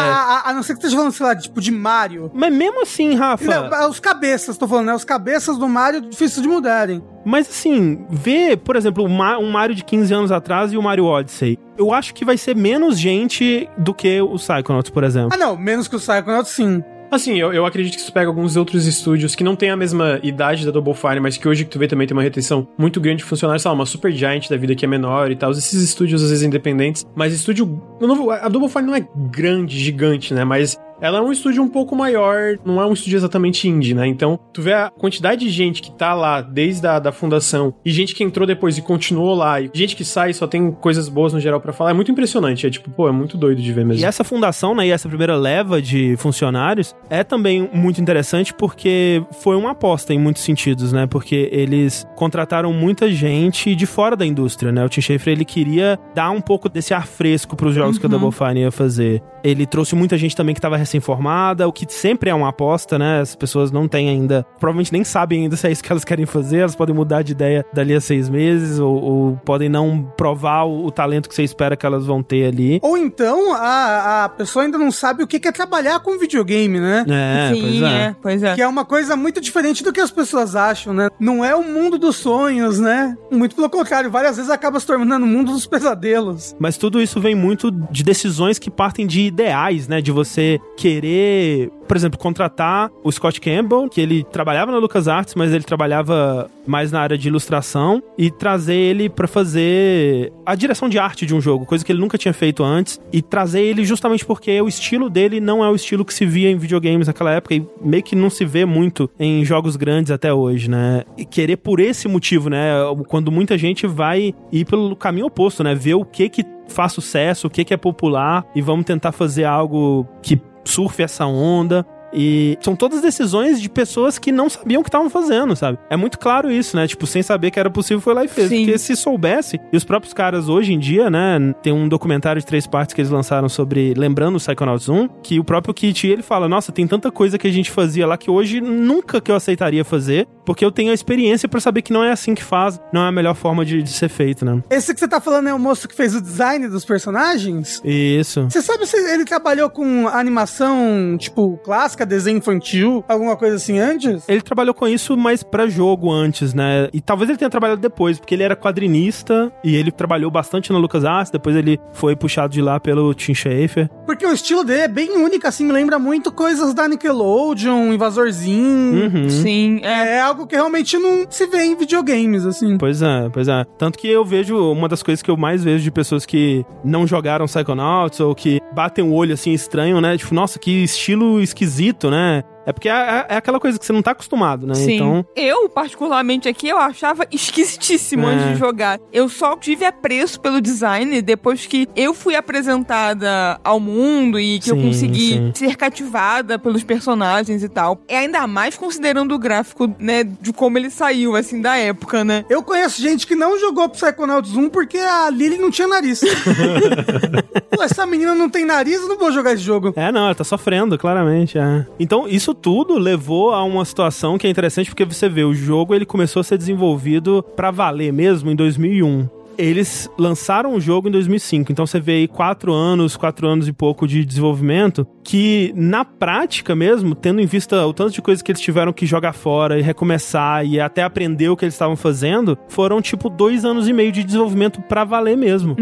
a- 0.45 0.49
a 0.49 0.53
não 0.53 0.63
ser 0.63 0.73
que 0.73 0.79
esteja 0.79 0.95
falando, 0.95 1.11
sei 1.11 1.25
lá, 1.25 1.35
tipo, 1.35 1.59
de 1.61 1.71
Mario. 1.71 2.31
Mas 2.33 2.53
mesmo 2.53 2.81
assim, 2.83 3.13
Rafa. 3.15 3.45
Não, 3.69 3.77
é 3.77 3.87
os 3.87 3.99
cabeças, 3.99 4.57
tô 4.57 4.67
falando, 4.67 4.87
né? 4.87 4.93
Os 4.95 5.03
cabeças 5.03 5.57
do 5.57 5.67
Mario 5.67 6.01
difícil 6.01 6.41
de 6.41 6.47
mudarem. 6.47 7.01
Mas 7.25 7.47
assim, 7.49 8.05
ver, 8.09 8.57
por 8.57 8.75
exemplo, 8.75 9.03
um 9.03 9.09
Ma- 9.09 9.39
Mario 9.41 9.75
de 9.75 9.83
15 9.83 10.13
anos 10.13 10.31
atrás 10.31 10.71
e 10.73 10.77
o 10.77 10.81
Mario 10.81 11.05
Odyssey. 11.05 11.57
Eu 11.77 11.93
acho 11.93 12.13
que 12.13 12.23
vai 12.25 12.37
ser 12.37 12.55
menos 12.55 12.99
gente 12.99 13.67
do 13.77 13.93
que 13.93 14.21
o 14.21 14.35
Psychonauts, 14.35 14.89
por 14.89 15.03
exemplo. 15.03 15.29
Ah, 15.33 15.37
não, 15.37 15.57
menos 15.57 15.87
que 15.87 15.95
o 15.95 15.99
Psychonauts, 15.99 16.51
sim. 16.51 16.83
Assim, 17.11 17.37
eu, 17.37 17.51
eu 17.51 17.65
acredito 17.65 17.95
que 17.95 17.99
isso 17.99 18.13
pega 18.13 18.27
alguns 18.27 18.55
outros 18.55 18.87
estúdios 18.87 19.35
que 19.35 19.43
não 19.43 19.53
têm 19.53 19.69
a 19.69 19.75
mesma 19.75 20.17
idade 20.23 20.65
da 20.65 20.71
Double 20.71 20.93
Fine, 20.93 21.19
mas 21.19 21.35
que 21.35 21.45
hoje 21.45 21.65
que 21.65 21.69
tu 21.69 21.77
vê 21.77 21.85
também 21.85 22.07
tem 22.07 22.15
uma 22.15 22.23
retenção 22.23 22.65
muito 22.77 23.01
grande 23.01 23.17
de 23.17 23.25
funcionários, 23.25 23.63
sei 23.63 23.69
lá, 23.69 23.75
uma 23.75 23.85
Super 23.85 24.13
Giant 24.13 24.47
da 24.47 24.55
vida 24.55 24.73
que 24.75 24.85
é 24.85 24.87
menor 24.87 25.29
e 25.29 25.35
tal. 25.35 25.51
Esses 25.51 25.73
estúdios, 25.83 26.23
às 26.23 26.29
vezes, 26.29 26.41
independentes. 26.45 27.05
Mas 27.13 27.33
estúdio. 27.33 27.81
Não 27.99 28.31
a 28.31 28.47
Double 28.47 28.69
Fine 28.69 28.85
não 28.85 28.95
é 28.95 29.05
grande, 29.29 29.77
gigante, 29.77 30.33
né? 30.33 30.45
Mas 30.45 30.79
ela 31.01 31.17
é 31.17 31.21
um 31.21 31.31
estúdio 31.31 31.63
um 31.63 31.67
pouco 31.67 31.95
maior, 31.95 32.57
não 32.63 32.79
é 32.79 32.85
um 32.85 32.93
estúdio 32.93 33.17
exatamente 33.17 33.67
indie, 33.67 33.93
né? 33.93 34.07
Então, 34.07 34.39
tu 34.53 34.61
vê 34.61 34.73
a 34.73 34.89
quantidade 34.89 35.45
de 35.45 35.49
gente 35.49 35.81
que 35.81 35.91
tá 35.91 36.13
lá 36.13 36.41
desde 36.41 36.85
a 36.85 36.99
da 36.99 37.11
fundação 37.11 37.73
e 37.83 37.91
gente 37.91 38.13
que 38.13 38.23
entrou 38.23 38.47
depois 38.47 38.77
e 38.77 38.81
continuou 38.81 39.33
lá, 39.33 39.59
e 39.59 39.69
gente 39.73 39.95
que 39.95 40.05
sai 40.05 40.29
e 40.29 40.33
só 40.33 40.45
tem 40.47 40.71
coisas 40.71 41.09
boas 41.09 41.33
no 41.33 41.39
geral 41.39 41.59
pra 41.59 41.73
falar, 41.73 41.91
é 41.91 41.93
muito 41.93 42.11
impressionante. 42.11 42.67
É 42.67 42.69
tipo, 42.69 42.89
pô, 42.91 43.07
é 43.07 43.11
muito 43.11 43.37
doido 43.37 43.61
de 43.61 43.73
ver 43.73 43.85
mesmo. 43.85 44.01
E 44.01 44.05
essa 44.05 44.23
fundação, 44.23 44.75
né, 44.75 44.87
e 44.87 44.91
essa 44.91 45.09
primeira 45.09 45.35
leva 45.35 45.81
de 45.81 46.15
funcionários 46.17 46.95
é 47.09 47.23
também 47.23 47.69
muito 47.73 47.99
interessante 47.99 48.53
porque 48.53 49.23
foi 49.41 49.55
uma 49.55 49.71
aposta 49.71 50.13
em 50.13 50.19
muitos 50.19 50.43
sentidos, 50.43 50.91
né? 50.91 51.07
Porque 51.07 51.49
eles 51.51 52.05
contrataram 52.15 52.71
muita 52.71 53.11
gente 53.11 53.75
de 53.75 53.85
fora 53.85 54.15
da 54.15 54.25
indústria, 54.25 54.71
né? 54.71 54.85
O 54.85 54.89
Tim 54.89 55.01
Schafer, 55.01 55.33
ele 55.33 55.45
queria 55.45 55.99
dar 56.13 56.29
um 56.29 56.41
pouco 56.41 56.69
desse 56.69 56.93
ar 56.93 57.07
fresco 57.07 57.55
pros 57.55 57.73
jogos 57.73 57.97
que 57.97 58.05
a 58.05 58.09
Double 58.09 58.31
Fine 58.31 58.61
ia 58.61 58.71
fazer. 58.71 59.21
Ele 59.43 59.65
trouxe 59.65 59.95
muita 59.95 60.17
gente 60.17 60.35
também 60.35 60.53
que 60.53 60.61
recém-formada, 60.91 61.67
o 61.67 61.71
que 61.71 61.85
sempre 61.91 62.29
é 62.29 62.35
uma 62.35 62.49
aposta, 62.49 62.99
né? 62.99 63.21
As 63.21 63.35
pessoas 63.35 63.71
não 63.71 63.87
têm 63.87 64.09
ainda, 64.09 64.45
provavelmente 64.59 64.91
nem 64.91 65.03
sabem 65.03 65.43
ainda 65.43 65.55
se 65.57 65.67
é 65.67 65.71
isso 65.71 65.83
que 65.83 65.91
elas 65.91 66.03
querem 66.03 66.25
fazer, 66.25 66.59
elas 66.59 66.75
podem 66.75 66.93
mudar 66.93 67.21
de 67.21 67.31
ideia 67.31 67.65
dali 67.73 67.93
a 67.93 68.01
seis 68.01 68.29
meses, 68.29 68.79
ou, 68.79 69.01
ou 69.01 69.37
podem 69.45 69.69
não 69.69 70.11
provar 70.17 70.63
o, 70.63 70.85
o 70.85 70.91
talento 70.91 71.29
que 71.29 71.35
você 71.35 71.43
espera 71.43 71.75
que 71.75 71.85
elas 71.85 72.05
vão 72.05 72.21
ter 72.21 72.47
ali. 72.47 72.79
Ou 72.81 72.97
então, 72.97 73.53
a, 73.53 74.25
a 74.25 74.29
pessoa 74.29 74.65
ainda 74.65 74.77
não 74.77 74.91
sabe 74.91 75.23
o 75.23 75.27
que 75.27 75.47
é 75.47 75.51
trabalhar 75.51 75.99
com 75.99 76.17
videogame, 76.17 76.79
né? 76.79 77.05
É, 77.07 77.49
pois 77.49 77.61
Sim, 77.61 77.85
é. 77.85 77.87
é, 77.87 78.15
pois 78.21 78.43
é. 78.43 78.55
Que 78.55 78.61
é 78.61 78.67
uma 78.67 78.85
coisa 78.85 79.15
muito 79.15 79.41
diferente 79.41 79.83
do 79.83 79.91
que 79.91 79.99
as 79.99 80.11
pessoas 80.11 80.55
acham, 80.55 80.93
né? 80.93 81.09
Não 81.19 81.43
é 81.43 81.55
o 81.55 81.63
mundo 81.63 81.97
dos 81.97 82.17
sonhos, 82.17 82.79
né? 82.79 83.17
Muito 83.31 83.55
pelo 83.55 83.69
contrário, 83.69 84.09
várias 84.11 84.35
vezes 84.35 84.51
acaba 84.51 84.79
se 84.79 84.85
tornando 84.85 85.25
o 85.25 85.27
mundo 85.27 85.51
dos 85.51 85.65
pesadelos. 85.65 86.55
Mas 86.59 86.77
tudo 86.77 87.01
isso 87.01 87.19
vem 87.19 87.35
muito 87.35 87.71
de 87.71 88.03
decisões 88.03 88.59
que 88.59 88.69
partem 88.69 89.07
de 89.07 89.21
ideais, 89.21 89.87
né? 89.87 90.01
De 90.01 90.11
você 90.11 90.59
querer, 90.81 91.69
por 91.87 91.95
exemplo, 91.95 92.17
contratar 92.17 92.89
o 93.03 93.11
Scott 93.11 93.39
Campbell, 93.39 93.87
que 93.87 94.01
ele 94.01 94.23
trabalhava 94.23 94.71
na 94.71 94.79
LucasArts, 94.79 95.35
mas 95.35 95.53
ele 95.53 95.63
trabalhava 95.63 96.49
mais 96.65 96.91
na 96.91 96.99
área 96.99 97.15
de 97.15 97.27
ilustração, 97.27 98.01
e 98.17 98.31
trazer 98.31 98.73
ele 98.73 99.07
pra 99.07 99.27
fazer 99.27 100.33
a 100.43 100.55
direção 100.55 100.89
de 100.89 100.97
arte 100.97 101.23
de 101.23 101.35
um 101.35 101.39
jogo, 101.39 101.67
coisa 101.67 101.85
que 101.85 101.91
ele 101.91 101.99
nunca 101.99 102.17
tinha 102.17 102.33
feito 102.33 102.63
antes, 102.63 102.99
e 103.13 103.21
trazer 103.21 103.61
ele 103.61 103.85
justamente 103.85 104.25
porque 104.25 104.59
o 104.59 104.67
estilo 104.67 105.07
dele 105.07 105.39
não 105.39 105.63
é 105.63 105.69
o 105.69 105.75
estilo 105.75 106.03
que 106.03 106.15
se 106.15 106.25
via 106.25 106.49
em 106.49 106.57
videogames 106.57 107.05
naquela 107.05 107.31
época, 107.31 107.53
e 107.53 107.63
meio 107.79 108.01
que 108.01 108.15
não 108.15 108.31
se 108.31 108.43
vê 108.43 108.65
muito 108.65 109.07
em 109.19 109.45
jogos 109.45 109.75
grandes 109.75 110.11
até 110.11 110.33
hoje, 110.33 110.67
né? 110.67 111.03
E 111.15 111.25
querer 111.25 111.57
por 111.57 111.79
esse 111.79 112.07
motivo, 112.07 112.49
né? 112.49 112.71
Quando 113.07 113.31
muita 113.31 113.55
gente 113.55 113.85
vai 113.85 114.33
ir 114.51 114.65
pelo 114.65 114.95
caminho 114.95 115.27
oposto, 115.27 115.63
né? 115.63 115.75
Ver 115.75 115.93
o 115.93 116.03
que 116.03 116.27
que 116.27 116.43
faz 116.71 116.93
sucesso, 116.93 117.47
o 117.47 117.49
que 117.49 117.63
que 117.65 117.73
é 117.73 117.77
popular 117.77 118.45
e 118.55 118.61
vamos 118.61 118.85
tentar 118.85 119.11
fazer 119.11 119.43
algo 119.43 120.07
que 120.23 120.39
surfe 120.65 121.03
essa 121.03 121.25
onda. 121.25 121.85
E 122.13 122.57
são 122.61 122.75
todas 122.75 123.01
decisões 123.01 123.61
de 123.61 123.69
pessoas 123.69 124.19
que 124.19 124.31
não 124.31 124.49
sabiam 124.49 124.81
o 124.81 124.83
que 124.83 124.89
estavam 124.89 125.09
fazendo, 125.09 125.55
sabe? 125.55 125.77
É 125.89 125.95
muito 125.95 126.19
claro 126.19 126.51
isso, 126.51 126.75
né? 126.75 126.87
Tipo, 126.87 127.07
sem 127.07 127.23
saber 127.23 127.51
que 127.51 127.59
era 127.59 127.69
possível, 127.69 128.01
foi 128.01 128.13
lá 128.13 128.25
e 128.25 128.27
fez. 128.27 128.49
Sim. 128.49 128.65
Porque 128.65 128.77
se 128.77 128.95
soubesse, 128.95 129.59
e 129.71 129.77
os 129.77 129.83
próprios 129.83 130.13
caras 130.13 130.49
hoje 130.49 130.73
em 130.73 130.79
dia, 130.79 131.09
né? 131.09 131.55
Tem 131.61 131.71
um 131.71 131.87
documentário 131.87 132.41
de 132.41 132.45
três 132.45 132.67
partes 132.67 132.93
que 132.93 133.01
eles 133.01 133.11
lançaram 133.11 133.47
sobre, 133.47 133.93
lembrando 133.95 134.35
o 134.35 134.39
Psychonauts 134.39 134.89
1, 134.89 135.07
que 135.23 135.39
o 135.39 135.43
próprio 135.43 135.73
Kit, 135.73 136.05
ele 136.07 136.21
fala, 136.21 136.49
nossa, 136.49 136.71
tem 136.71 136.85
tanta 136.85 137.09
coisa 137.11 137.37
que 137.37 137.47
a 137.47 137.51
gente 137.51 137.71
fazia 137.71 138.05
lá 138.05 138.17
que 138.17 138.29
hoje 138.29 138.59
nunca 138.59 139.21
que 139.21 139.31
eu 139.31 139.35
aceitaria 139.35 139.85
fazer. 139.85 140.27
Porque 140.45 140.63
eu 140.63 140.71
tenho 140.71 140.91
a 140.91 140.93
experiência 140.93 141.47
pra 141.47 141.59
saber 141.59 141.81
que 141.81 141.93
não 141.93 142.03
é 142.03 142.11
assim 142.11 142.33
que 142.33 142.43
faz, 142.43 142.79
não 142.93 143.03
é 143.03 143.07
a 143.07 143.11
melhor 143.11 143.35
forma 143.35 143.65
de, 143.65 143.81
de 143.81 143.91
ser 143.91 144.09
feito, 144.09 144.45
né? 144.45 144.61
Esse 144.69 144.93
que 144.93 144.99
você 144.99 145.07
tá 145.07 145.19
falando 145.19 145.49
é 145.49 145.53
o 145.53 145.59
moço 145.59 145.87
que 145.87 145.95
fez 145.95 146.15
o 146.15 146.21
design 146.21 146.67
dos 146.67 146.85
personagens? 146.85 147.81
Isso. 147.83 148.43
Você 148.49 148.61
sabe 148.61 148.85
se 148.85 148.97
ele 148.97 149.25
trabalhou 149.25 149.69
com 149.69 150.07
animação, 150.07 151.15
tipo, 151.17 151.57
clássica, 151.63 152.05
desenho 152.05 152.37
infantil, 152.37 153.03
alguma 153.07 153.35
coisa 153.35 153.55
assim 153.55 153.79
antes? 153.79 154.23
Ele 154.27 154.41
trabalhou 154.41 154.73
com 154.73 154.87
isso, 154.87 155.15
mas 155.17 155.43
pra 155.43 155.67
jogo 155.67 156.11
antes, 156.11 156.53
né? 156.53 156.89
E 156.93 157.01
talvez 157.01 157.29
ele 157.29 157.37
tenha 157.37 157.49
trabalhado 157.49 157.81
depois, 157.81 158.19
porque 158.19 158.33
ele 158.33 158.43
era 158.43 158.55
quadrinista 158.55 159.51
e 159.63 159.75
ele 159.75 159.91
trabalhou 159.91 160.31
bastante 160.31 160.71
na 160.71 160.79
LucasArts, 160.79 161.31
depois 161.31 161.55
ele 161.55 161.79
foi 161.93 162.15
puxado 162.15 162.53
de 162.53 162.61
lá 162.61 162.79
pelo 162.79 163.13
Tim 163.13 163.33
Schafer. 163.33 163.89
Porque 164.05 164.25
o 164.25 164.33
estilo 164.33 164.63
dele 164.63 164.81
é 164.81 164.87
bem 164.87 165.11
único, 165.17 165.47
assim, 165.47 165.65
me 165.65 165.71
lembra 165.71 165.99
muito 165.99 166.31
coisas 166.31 166.73
da 166.73 166.87
Nickelodeon, 166.87 167.93
Invasorzinho. 167.93 169.11
Uhum. 169.11 169.29
Sim, 169.29 169.79
é. 169.83 170.01
É 170.11 170.21
algo 170.21 170.40
que 170.47 170.55
realmente 170.55 170.97
não 170.97 171.25
se 171.29 171.45
vê 171.47 171.63
em 171.63 171.75
videogames, 171.75 172.45
assim. 172.45 172.77
Pois 172.77 173.01
é, 173.01 173.29
pois 173.29 173.47
é. 173.47 173.63
Tanto 173.77 173.97
que 173.97 174.07
eu 174.07 174.23
vejo, 174.25 174.57
uma 174.71 174.87
das 174.87 175.03
coisas 175.03 175.21
que 175.21 175.29
eu 175.31 175.37
mais 175.37 175.63
vejo 175.63 175.83
de 175.83 175.91
pessoas 175.91 176.25
que 176.25 176.65
não 176.83 177.05
jogaram 177.05 177.45
Psychonauts 177.45 178.19
ou 178.19 178.33
que 178.35 178.59
batem 178.73 179.03
o 179.03 179.13
olho 179.13 179.33
assim 179.33 179.51
estranho, 179.51 179.99
né? 180.01 180.17
Tipo, 180.17 180.33
nossa, 180.33 180.59
que 180.59 180.83
estilo 180.83 181.41
esquisito, 181.41 182.09
né? 182.09 182.43
É 182.65 182.71
porque 182.71 182.89
é, 182.89 183.25
é 183.29 183.35
aquela 183.37 183.59
coisa 183.59 183.77
que 183.79 183.85
você 183.85 183.93
não 183.93 184.01
tá 184.01 184.11
acostumado, 184.11 184.67
né? 184.67 184.75
Sim. 184.75 184.95
Então, 184.95 185.25
Eu, 185.35 185.67
particularmente 185.69 186.47
aqui, 186.47 186.67
eu 186.67 186.77
achava 186.77 187.25
esquisitíssimo 187.31 188.27
É. 188.27 188.33
antes 188.33 188.47
de 188.49 188.55
jogar. 188.55 188.99
Eu 189.11 189.27
só 189.29 189.55
tive 189.57 189.85
apreço 189.85 190.39
pelo 190.39 190.61
design 190.61 191.21
depois 191.21 191.65
que 191.65 191.87
eu 191.95 192.13
fui 192.13 192.35
apresentada 192.35 193.59
ao 193.63 193.79
mundo 193.79 194.39
e 194.39 194.59
que 194.59 194.71
eu 194.71 194.75
Sim, 194.75 194.83
consegui 194.87 195.29
sim. 195.33 195.51
ser 195.55 195.75
cativada 195.75 196.57
pelos 196.59 196.83
personagens 196.83 197.63
e 197.63 197.69
tal. 197.69 198.01
É 198.07 198.17
ainda 198.19 198.45
mais 198.47 198.77
considerando 198.77 199.33
o 199.33 199.39
gráfico, 199.39 199.93
né, 199.99 200.23
de 200.23 200.53
como 200.53 200.77
ele 200.77 200.89
saiu, 200.89 201.35
assim, 201.35 201.61
da 201.61 201.77
época, 201.77 202.23
né? 202.23 202.45
Eu 202.49 202.61
conheço 202.63 203.01
gente 203.01 203.25
que 203.25 203.35
não 203.35 203.59
jogou 203.59 203.87
Psychonauts 203.89 204.55
1 204.55 204.69
porque 204.69 204.97
a 204.97 205.29
Lily 205.29 205.57
não 205.57 205.71
tinha 205.71 205.87
nariz. 205.87 206.21
Pô, 207.75 207.83
essa 207.83 208.05
menina 208.05 208.35
não 208.35 208.49
tem 208.49 208.65
nariz, 208.65 209.01
eu 209.01 209.07
não 209.07 209.17
vou 209.17 209.31
jogar 209.31 209.53
esse 209.53 209.63
jogo. 209.63 209.93
É, 209.95 210.11
não, 210.11 210.25
ela 210.25 210.35
tá 210.35 210.43
sofrendo, 210.43 210.97
claramente. 210.97 211.57
É. 211.57 211.85
Então, 211.99 212.27
isso 212.27 212.50
tudo 212.53 212.97
levou 212.97 213.51
a 213.51 213.63
uma 213.63 213.85
situação 213.85 214.37
que 214.37 214.47
é 214.47 214.49
interessante 214.49 214.89
porque 214.89 215.05
você 215.05 215.29
vê, 215.29 215.43
o 215.43 215.53
jogo 215.53 215.93
ele 215.93 216.05
começou 216.05 216.39
a 216.39 216.43
ser 216.43 216.57
desenvolvido 216.57 217.43
pra 217.55 217.71
valer 217.71 218.11
mesmo 218.11 218.51
em 218.51 218.55
2001. 218.55 219.40
Eles 219.61 220.09
lançaram 220.17 220.73
o 220.73 220.81
jogo 220.81 221.07
em 221.07 221.11
2005, 221.11 221.71
então 221.71 221.85
você 221.85 221.99
vê 221.99 222.13
aí 222.13 222.27
quatro 222.27 222.73
anos, 222.73 223.15
quatro 223.15 223.47
anos 223.47 223.67
e 223.67 223.71
pouco 223.71 224.07
de 224.07 224.25
desenvolvimento, 224.25 225.05
que 225.23 225.71
na 225.75 226.03
prática 226.03 226.75
mesmo, 226.75 227.13
tendo 227.13 227.39
em 227.39 227.45
vista 227.45 227.85
o 227.85 227.93
tanto 227.93 228.11
de 228.11 228.23
coisas 228.23 228.41
que 228.41 228.51
eles 228.51 228.59
tiveram 228.59 228.91
que 228.91 229.05
jogar 229.05 229.33
fora 229.33 229.77
e 229.77 229.81
recomeçar 229.83 230.65
e 230.65 230.79
até 230.79 231.03
aprender 231.03 231.49
o 231.49 231.55
que 231.55 231.63
eles 231.63 231.75
estavam 231.75 231.95
fazendo, 231.95 232.57
foram 232.67 232.99
tipo 233.01 233.29
dois 233.29 233.63
anos 233.63 233.87
e 233.87 233.93
meio 233.93 234.11
de 234.11 234.23
desenvolvimento 234.23 234.81
pra 234.81 235.03
valer 235.03 235.37
mesmo. 235.37 235.75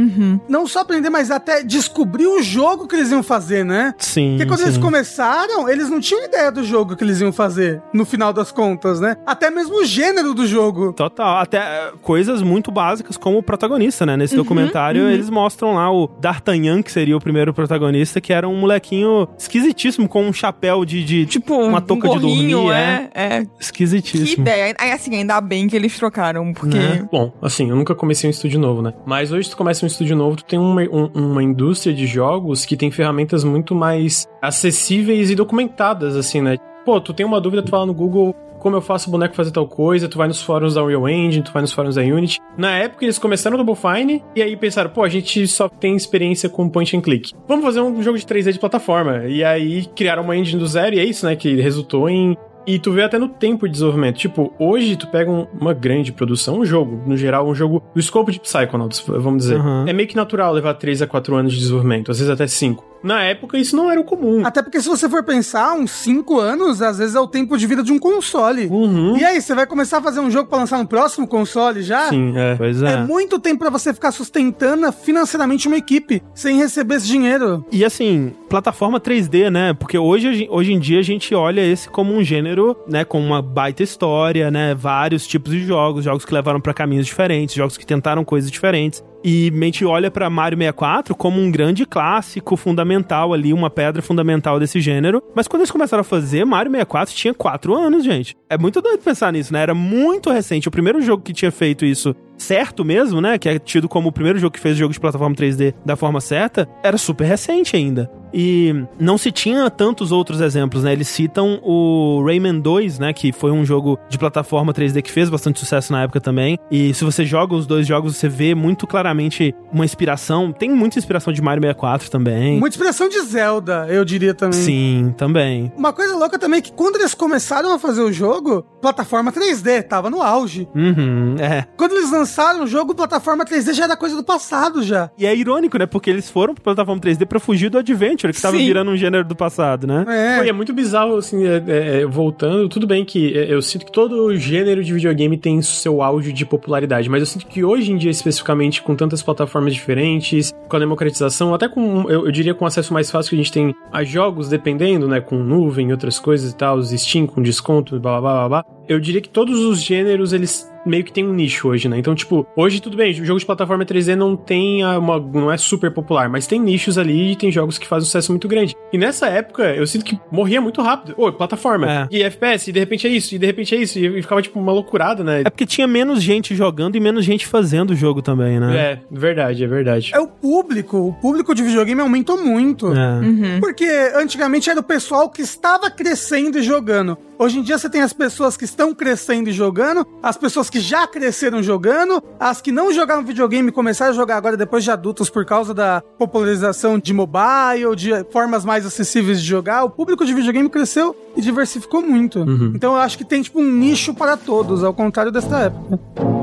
Não 0.49 0.67
só 0.67 0.81
aprender, 0.81 1.09
mas 1.09 1.31
até 1.31 1.63
descobrir 1.63 2.27
o 2.27 2.41
jogo 2.41 2.85
que 2.85 2.95
eles 2.95 3.11
iam 3.11 3.23
fazer, 3.23 3.63
né? 3.63 3.93
Sim. 3.97 4.31
Porque 4.31 4.45
quando 4.45 4.59
sim. 4.59 4.65
eles 4.65 4.77
começaram, 4.77 5.69
eles 5.69 5.89
não 5.89 6.01
tinham 6.01 6.25
ideia 6.25 6.51
do 6.51 6.65
jogo 6.65 6.97
que 6.97 7.03
eles 7.03 7.21
iam 7.21 7.31
fazer, 7.31 7.81
no 7.93 8.05
final 8.05 8.33
das 8.33 8.51
contas, 8.51 8.99
né? 8.99 9.15
Até 9.25 9.49
mesmo 9.49 9.81
o 9.81 9.85
gênero 9.85 10.33
do 10.33 10.45
jogo. 10.45 10.91
Total, 10.91 11.37
até 11.37 11.57
é, 11.57 11.93
coisas 12.01 12.41
muito 12.41 12.71
básicas 12.71 13.15
como 13.15 13.37
o 13.37 13.43
protagonista, 13.43 13.68
né? 14.05 14.17
Nesse 14.17 14.35
documentário 14.35 15.09
eles 15.09 15.29
mostram 15.29 15.75
lá 15.75 15.91
o 15.91 16.07
D'Artagnan, 16.19 16.81
que 16.81 16.91
seria 16.91 17.15
o 17.15 17.19
primeiro 17.21 17.53
protagonista, 17.53 18.19
que 18.21 18.33
era 18.33 18.47
um 18.47 18.55
molequinho 18.55 19.27
esquisitíssimo 19.37 20.07
com 20.07 20.23
um 20.23 20.33
chapéu 20.33 20.83
de, 20.85 21.03
de 21.03 21.25
Tipo, 21.25 21.55
uma 21.55 21.77
um 21.79 21.81
touca 21.81 22.07
de 22.09 22.13
gorrinho, 22.19 22.57
dormir, 22.63 22.73
é. 22.73 23.09
é. 23.13 23.45
Que 23.45 23.51
esquisitíssimo. 23.59 24.43
ideia. 24.43 24.73
Aí, 24.79 24.91
assim, 24.91 25.15
ainda 25.15 25.39
bem 25.41 25.67
que 25.67 25.75
eles 25.75 25.97
trocaram, 25.97 26.53
porque... 26.53 26.77
Né? 26.77 27.07
Bom, 27.11 27.31
assim, 27.41 27.69
eu 27.69 27.75
nunca 27.75 27.93
comecei 27.95 28.27
um 28.27 28.31
estúdio 28.31 28.59
novo, 28.59 28.81
né? 28.81 28.93
Mas 29.05 29.31
hoje 29.31 29.49
tu 29.49 29.57
começa 29.57 29.85
um 29.85 29.87
estúdio 29.87 30.15
novo, 30.15 30.37
tu 30.37 30.45
tem 30.45 30.57
uma, 30.59 30.81
um- 30.83 31.11
uma 31.13 31.43
indústria 31.43 31.93
de 31.93 32.05
jogos 32.05 32.65
que 32.65 32.75
tem 32.77 32.89
ferramentas 32.91 33.43
muito 33.43 33.75
mais 33.75 34.27
acessíveis 34.41 35.29
e 35.29 35.35
documentadas, 35.35 36.15
assim, 36.15 36.41
né? 36.41 36.57
Pô, 36.85 36.99
tu 36.99 37.13
tem 37.13 37.25
uma 37.25 37.39
dúvida, 37.41 37.61
tu 37.61 37.69
fala 37.69 37.85
no 37.85 37.93
Google 37.93 38.35
como 38.59 38.75
eu 38.75 38.81
faço 38.81 39.07
o 39.09 39.11
boneco 39.11 39.35
fazer 39.35 39.51
tal 39.51 39.67
coisa, 39.67 40.07
tu 40.07 40.17
vai 40.17 40.27
nos 40.27 40.41
fóruns 40.41 40.73
da 40.75 40.83
Unreal 40.83 41.07
Engine, 41.09 41.43
tu 41.43 41.51
vai 41.51 41.61
nos 41.61 41.71
fóruns 41.71 41.95
da 41.95 42.01
Unity. 42.01 42.39
Na 42.57 42.77
época 42.77 43.05
eles 43.05 43.17
começaram 43.17 43.57
no 43.57 43.63
Double 43.63 43.81
Fine 43.81 44.23
e 44.35 44.41
aí 44.41 44.55
pensaram, 44.57 44.89
pô, 44.89 45.03
a 45.03 45.09
gente 45.09 45.47
só 45.47 45.67
tem 45.69 45.95
experiência 45.95 46.49
com 46.49 46.67
point 46.69 46.95
and 46.95 47.01
click. 47.01 47.31
Vamos 47.47 47.63
fazer 47.65 47.81
um 47.81 48.01
jogo 48.03 48.17
de 48.17 48.25
3D 48.25 48.51
de 48.53 48.59
plataforma. 48.59 49.25
E 49.27 49.43
aí 49.43 49.85
criaram 49.95 50.23
uma 50.23 50.35
engine 50.35 50.59
do 50.59 50.67
zero 50.67 50.95
e 50.95 50.99
é 50.99 51.03
isso, 51.05 51.25
né, 51.25 51.35
que 51.35 51.55
resultou 51.61 52.09
em 52.09 52.35
e 52.67 52.77
tu 52.77 52.91
vê 52.91 53.01
até 53.01 53.17
no 53.17 53.27
tempo 53.29 53.65
de 53.65 53.71
desenvolvimento. 53.71 54.17
Tipo, 54.17 54.53
hoje 54.59 54.95
tu 54.95 55.07
pega 55.07 55.31
um- 55.31 55.47
uma 55.59 55.73
grande 55.73 56.11
produção, 56.11 56.59
um 56.59 56.65
jogo, 56.65 57.01
no 57.07 57.17
geral, 57.17 57.47
um 57.47 57.55
jogo 57.55 57.81
do 57.95 57.99
escopo 57.99 58.31
de 58.31 58.39
Psychonauts, 58.39 59.03
vamos 59.07 59.39
dizer. 59.43 59.59
Uhum. 59.59 59.87
É 59.87 59.93
meio 59.93 60.07
que 60.07 60.15
natural 60.15 60.53
levar 60.53 60.75
3 60.75 61.01
a 61.01 61.07
4 61.07 61.35
anos 61.35 61.53
de 61.53 61.59
desenvolvimento, 61.59 62.11
às 62.11 62.19
vezes 62.19 62.31
até 62.31 62.45
5. 62.45 62.85
Na 63.03 63.23
época, 63.23 63.57
isso 63.57 63.75
não 63.75 63.89
era 63.89 63.99
o 63.99 64.03
comum. 64.03 64.45
Até 64.45 64.61
porque 64.61 64.81
se 64.81 64.87
você 64.87 65.07
for 65.09 65.23
pensar, 65.23 65.73
uns 65.73 65.91
5 65.91 66.39
anos, 66.39 66.81
às 66.81 66.97
vezes 66.97 67.15
é 67.15 67.19
o 67.19 67.27
tempo 67.27 67.57
de 67.57 67.65
vida 67.67 67.81
de 67.83 67.91
um 67.91 67.99
console. 67.99 68.67
Uhum. 68.67 69.17
E 69.17 69.23
aí, 69.23 69.41
você 69.41 69.55
vai 69.55 69.65
começar 69.65 69.99
a 69.99 70.01
fazer 70.01 70.19
um 70.19 70.29
jogo 70.29 70.49
pra 70.49 70.59
lançar 70.59 70.77
no 70.77 70.87
próximo 70.87 71.27
console 71.27 71.81
já? 71.81 72.09
Sim, 72.09 72.33
é. 72.35 72.55
Pois 72.55 72.81
É 72.83 72.93
é. 72.93 72.97
muito 72.97 73.39
tempo 73.39 73.59
pra 73.59 73.69
você 73.69 73.93
ficar 73.93 74.11
sustentando 74.11 74.91
financeiramente 74.91 75.67
uma 75.67 75.77
equipe 75.77 76.21
sem 76.33 76.57
receber 76.57 76.95
esse 76.95 77.07
dinheiro. 77.07 77.65
E 77.71 77.85
assim, 77.85 78.33
plataforma 78.49 78.99
3D, 78.99 79.49
né? 79.49 79.73
Porque 79.73 79.97
hoje, 79.97 80.47
hoje 80.49 80.73
em 80.73 80.79
dia 80.79 80.99
a 80.99 81.03
gente 81.03 81.33
olha 81.33 81.61
esse 81.61 81.89
como 81.89 82.13
um 82.13 82.23
gênero, 82.23 82.75
né? 82.87 83.05
Com 83.05 83.19
uma 83.21 83.41
baita 83.41 83.83
história, 83.83 84.51
né? 84.51 84.75
Vários 84.75 85.25
tipos 85.25 85.51
de 85.53 85.63
jogos, 85.65 86.03
jogos 86.03 86.25
que 86.25 86.33
levaram 86.33 86.59
pra 86.59 86.73
caminhos 86.73 87.05
diferentes, 87.05 87.55
jogos 87.55 87.77
que 87.77 87.85
tentaram 87.85 88.23
coisas 88.25 88.49
diferentes. 88.51 89.03
E 89.23 89.51
a 89.53 89.65
gente 89.65 89.85
olha 89.85 90.09
pra 90.09 90.29
Mario 90.29 90.57
64 90.57 91.15
como 91.15 91.39
um 91.39 91.51
grande 91.51 91.85
clássico 91.85 92.55
fundamental 92.55 93.33
ali, 93.33 93.53
uma 93.53 93.69
pedra 93.69 94.01
fundamental 94.01 94.59
desse 94.59 94.79
gênero. 94.79 95.21
Mas 95.35 95.47
quando 95.47 95.61
eles 95.61 95.71
começaram 95.71 96.01
a 96.01 96.05
fazer, 96.05 96.45
Mario 96.45 96.71
64 96.71 97.13
tinha 97.13 97.33
4 97.33 97.75
anos, 97.75 98.03
gente. 98.03 98.35
É 98.49 98.57
muito 98.57 98.81
doido 98.81 99.01
pensar 99.01 99.31
nisso, 99.33 99.53
né? 99.53 99.61
Era 99.61 99.75
muito 99.75 100.31
recente. 100.31 100.67
O 100.67 100.71
primeiro 100.71 101.01
jogo 101.01 101.23
que 101.23 101.33
tinha 101.33 101.51
feito 101.51 101.85
isso 101.85 102.15
certo 102.37 102.85
mesmo, 102.85 103.19
né? 103.19 103.37
Que 103.37 103.49
é 103.49 103.59
tido 103.59 103.89
como 103.89 104.09
o 104.09 104.11
primeiro 104.11 104.39
jogo 104.39 104.53
que 104.53 104.59
fez 104.59 104.77
jogo 104.77 104.93
de 104.93 104.99
plataforma 104.99 105.35
3D 105.35 105.73
da 105.85 105.95
forma 105.95 106.21
certa, 106.21 106.67
era 106.81 106.97
super 106.97 107.25
recente 107.25 107.75
ainda. 107.75 108.09
E 108.33 108.75
não 108.99 109.17
se 109.17 109.31
tinha 109.31 109.69
tantos 109.69 110.11
outros 110.11 110.41
exemplos, 110.41 110.83
né? 110.83 110.93
Eles 110.93 111.07
citam 111.07 111.59
o 111.63 112.23
Rayman 112.25 112.59
2, 112.59 112.99
né? 112.99 113.13
Que 113.13 113.31
foi 113.31 113.51
um 113.51 113.65
jogo 113.65 113.99
de 114.09 114.17
plataforma 114.17 114.73
3D 114.73 115.01
que 115.01 115.11
fez 115.11 115.29
bastante 115.29 115.59
sucesso 115.59 115.91
na 115.91 116.03
época 116.03 116.21
também. 116.21 116.57
E 116.71 116.93
se 116.93 117.03
você 117.03 117.25
joga 117.25 117.55
os 117.55 117.65
dois 117.65 117.87
jogos, 117.87 118.15
você 118.15 118.29
vê 118.29 118.53
muito 118.53 118.85
claramente 118.87 119.53
uma 119.71 119.85
inspiração. 119.85 120.51
Tem 120.51 120.69
muita 120.69 120.99
inspiração 120.99 121.33
de 121.33 121.41
Mario 121.41 121.61
64 121.61 122.09
também. 122.09 122.59
Muita 122.59 122.75
inspiração 122.75 123.09
de 123.09 123.19
Zelda, 123.21 123.87
eu 123.89 124.03
diria 124.05 124.33
também. 124.33 124.59
Sim, 124.59 125.13
também. 125.17 125.71
Uma 125.77 125.93
coisa 125.93 126.15
louca 126.15 126.37
também 126.37 126.59
é 126.59 126.61
que 126.61 126.71
quando 126.71 126.97
eles 126.97 127.13
começaram 127.13 127.73
a 127.73 127.79
fazer 127.79 128.01
o 128.01 128.11
jogo, 128.11 128.63
plataforma 128.81 129.31
3D 129.31 129.83
tava 129.83 130.09
no 130.09 130.21
auge. 130.21 130.67
Uhum, 130.75 131.35
é. 131.39 131.65
Quando 131.77 131.93
eles 131.93 132.11
lançaram 132.11 132.63
o 132.63 132.67
jogo, 132.67 132.95
plataforma 132.95 133.45
3D 133.45 133.73
já 133.73 133.85
era 133.85 133.97
coisa 133.97 134.15
do 134.15 134.23
passado 134.23 134.81
já. 134.83 135.09
E 135.17 135.25
é 135.25 135.35
irônico, 135.35 135.77
né? 135.77 135.85
Porque 135.85 136.09
eles 136.09 136.29
foram 136.29 136.53
pra 136.53 136.63
plataforma 136.63 137.01
3D 137.01 137.25
pra 137.25 137.39
fugir 137.39 137.69
do 137.69 137.77
Adventure, 137.77 138.18
que 138.27 138.41
tava 138.41 138.57
Sim. 138.57 138.65
virando 138.65 138.91
um 138.91 138.97
gênero 138.97 139.23
do 139.23 139.35
passado, 139.35 139.87
né? 139.87 140.05
É. 140.07 140.45
e 140.45 140.49
é 140.49 140.53
muito 140.53 140.73
bizarro, 140.73 141.15
assim, 141.17 141.45
é- 141.45 141.63
é- 141.67 142.01
é, 142.01 142.05
voltando. 142.05 142.67
Tudo 142.69 142.85
bem 142.85 143.03
que 143.05 143.37
é, 143.37 143.53
eu 143.53 143.61
sinto 143.61 143.85
que 143.85 143.91
todo 143.91 144.35
gênero 144.35 144.83
de 144.83 144.93
videogame 144.93 145.37
tem 145.37 145.61
seu 145.61 146.01
auge 146.01 146.31
de 146.33 146.45
popularidade, 146.45 147.09
mas 147.09 147.21
eu 147.21 147.25
sinto 147.25 147.47
que 147.47 147.63
hoje 147.63 147.91
em 147.91 147.97
dia, 147.97 148.11
especificamente, 148.11 148.81
com 148.81 148.95
tantas 148.95 149.21
plataformas 149.21 149.73
diferentes, 149.73 150.51
com 150.67 150.75
a 150.75 150.79
democratização, 150.79 151.53
até 151.53 151.67
com, 151.67 152.09
eu, 152.09 152.25
eu 152.25 152.31
diria, 152.31 152.53
com 152.53 152.65
acesso 152.65 152.93
mais 152.93 153.09
fácil 153.09 153.29
que 153.29 153.35
a 153.35 153.39
gente 153.39 153.51
tem 153.51 153.75
a 153.91 154.03
jogos, 154.03 154.49
dependendo, 154.49 155.07
né, 155.07 155.21
com 155.21 155.37
nuvem 155.37 155.89
e 155.89 155.91
outras 155.91 156.19
coisas 156.19 156.51
e 156.51 156.55
tal, 156.55 156.77
os 156.77 156.89
Steam 156.89 157.25
com 157.25 157.41
desconto, 157.41 157.99
blá 157.99 158.19
blá 158.19 158.47
blá 158.47 158.49
blá. 158.63 158.78
Eu 158.89 158.99
diria 158.99 159.21
que 159.21 159.29
todos 159.29 159.59
os 159.59 159.81
gêneros, 159.81 160.33
eles 160.33 160.67
meio 160.85 161.03
que 161.03 161.11
tem 161.11 161.27
um 161.27 161.33
nicho 161.33 161.67
hoje, 161.67 161.87
né? 161.89 161.99
Então, 161.99 162.15
tipo, 162.15 162.47
hoje 162.55 162.81
tudo 162.81 162.95
bem, 162.95 163.11
o 163.11 163.25
jogo 163.25 163.37
de 163.39 163.45
plataforma 163.45 163.85
3D 163.85 164.15
não 164.15 164.35
tem 164.35 164.83
uma, 164.85 165.19
não 165.19 165.51
é 165.51 165.57
super 165.57 165.91
popular, 165.91 166.29
mas 166.29 166.47
tem 166.47 166.59
nichos 166.59 166.97
ali 166.97 167.33
e 167.33 167.35
tem 167.35 167.51
jogos 167.51 167.77
que 167.77 167.85
fazem 167.85 168.03
um 168.03 168.05
sucesso 168.05 168.31
muito 168.31 168.47
grande. 168.47 168.73
E 168.91 168.97
nessa 168.97 169.27
época, 169.27 169.63
eu 169.75 169.85
sinto 169.85 170.05
que 170.05 170.17
morria 170.31 170.61
muito 170.61 170.81
rápido. 170.81 171.13
Ô, 171.17 171.31
plataforma, 171.33 171.91
É. 171.91 172.07
e 172.09 172.23
FPS, 172.23 172.69
e 172.69 172.73
de 172.73 172.79
repente 172.79 173.05
é 173.05 173.09
isso, 173.09 173.35
e 173.35 173.37
de 173.37 173.45
repente 173.45 173.75
é 173.75 173.77
isso, 173.77 173.99
e 173.99 174.21
ficava 174.21 174.41
tipo 174.41 174.57
uma 174.57 174.71
loucurada, 174.71 175.21
né? 175.21 175.41
É 175.41 175.49
porque 175.49 175.65
tinha 175.65 175.85
menos 175.85 176.23
gente 176.23 176.55
jogando 176.55 176.95
e 176.95 176.99
menos 177.01 177.25
gente 177.25 177.45
fazendo 177.45 177.91
o 177.91 177.95
jogo 177.95 178.21
também, 178.21 178.57
né? 178.59 178.77
É, 178.77 178.99
verdade, 179.11 179.61
é 179.61 179.67
verdade. 179.67 180.11
É 180.15 180.19
o 180.19 180.27
público, 180.27 180.97
o 181.09 181.13
público 181.13 181.53
de 181.53 181.61
videogame 181.61 181.99
aumentou 182.01 182.41
muito. 182.41 182.87
É. 182.93 183.19
Uhum. 183.19 183.59
Porque 183.59 183.85
antigamente 184.15 184.69
era 184.69 184.79
o 184.79 184.83
pessoal 184.83 185.29
que 185.29 185.41
estava 185.41 185.91
crescendo 185.91 186.57
e 186.57 186.63
jogando. 186.63 187.17
Hoje 187.37 187.59
em 187.59 187.63
dia 187.63 187.77
você 187.77 187.89
tem 187.89 188.01
as 188.01 188.13
pessoas 188.13 188.55
que 188.57 188.63
estão 188.65 188.78
crescendo 188.95 189.49
e 189.49 189.53
jogando, 189.53 190.05
as 190.23 190.37
pessoas 190.37 190.69
que 190.69 190.79
já 190.79 191.05
cresceram 191.05 191.61
jogando, 191.61 192.23
as 192.39 192.61
que 192.61 192.71
não 192.71 192.93
jogavam 192.93 193.23
videogame 193.23 193.71
começaram 193.71 194.11
a 194.11 194.15
jogar 194.15 194.37
agora 194.37 194.57
depois 194.57 194.83
de 194.83 194.91
adultos 194.91 195.29
por 195.29 195.45
causa 195.45 195.73
da 195.73 196.01
popularização 196.17 196.97
de 196.97 197.13
mobile, 197.13 197.95
de 197.95 198.11
formas 198.31 198.63
mais 198.63 198.85
acessíveis 198.85 199.41
de 199.41 199.47
jogar. 199.47 199.83
O 199.83 199.89
público 199.89 200.25
de 200.25 200.33
videogame 200.33 200.69
cresceu 200.69 201.15
e 201.35 201.41
diversificou 201.41 202.01
muito. 202.01 202.39
Uhum. 202.39 202.73
Então 202.75 202.93
eu 202.93 202.99
acho 202.99 203.17
que 203.17 203.25
tem 203.25 203.41
tipo 203.41 203.59
um 203.59 203.71
nicho 203.71 204.13
para 204.13 204.37
todos, 204.37 204.83
ao 204.83 204.93
contrário 204.93 205.31
desta 205.31 205.59
época. 205.59 206.38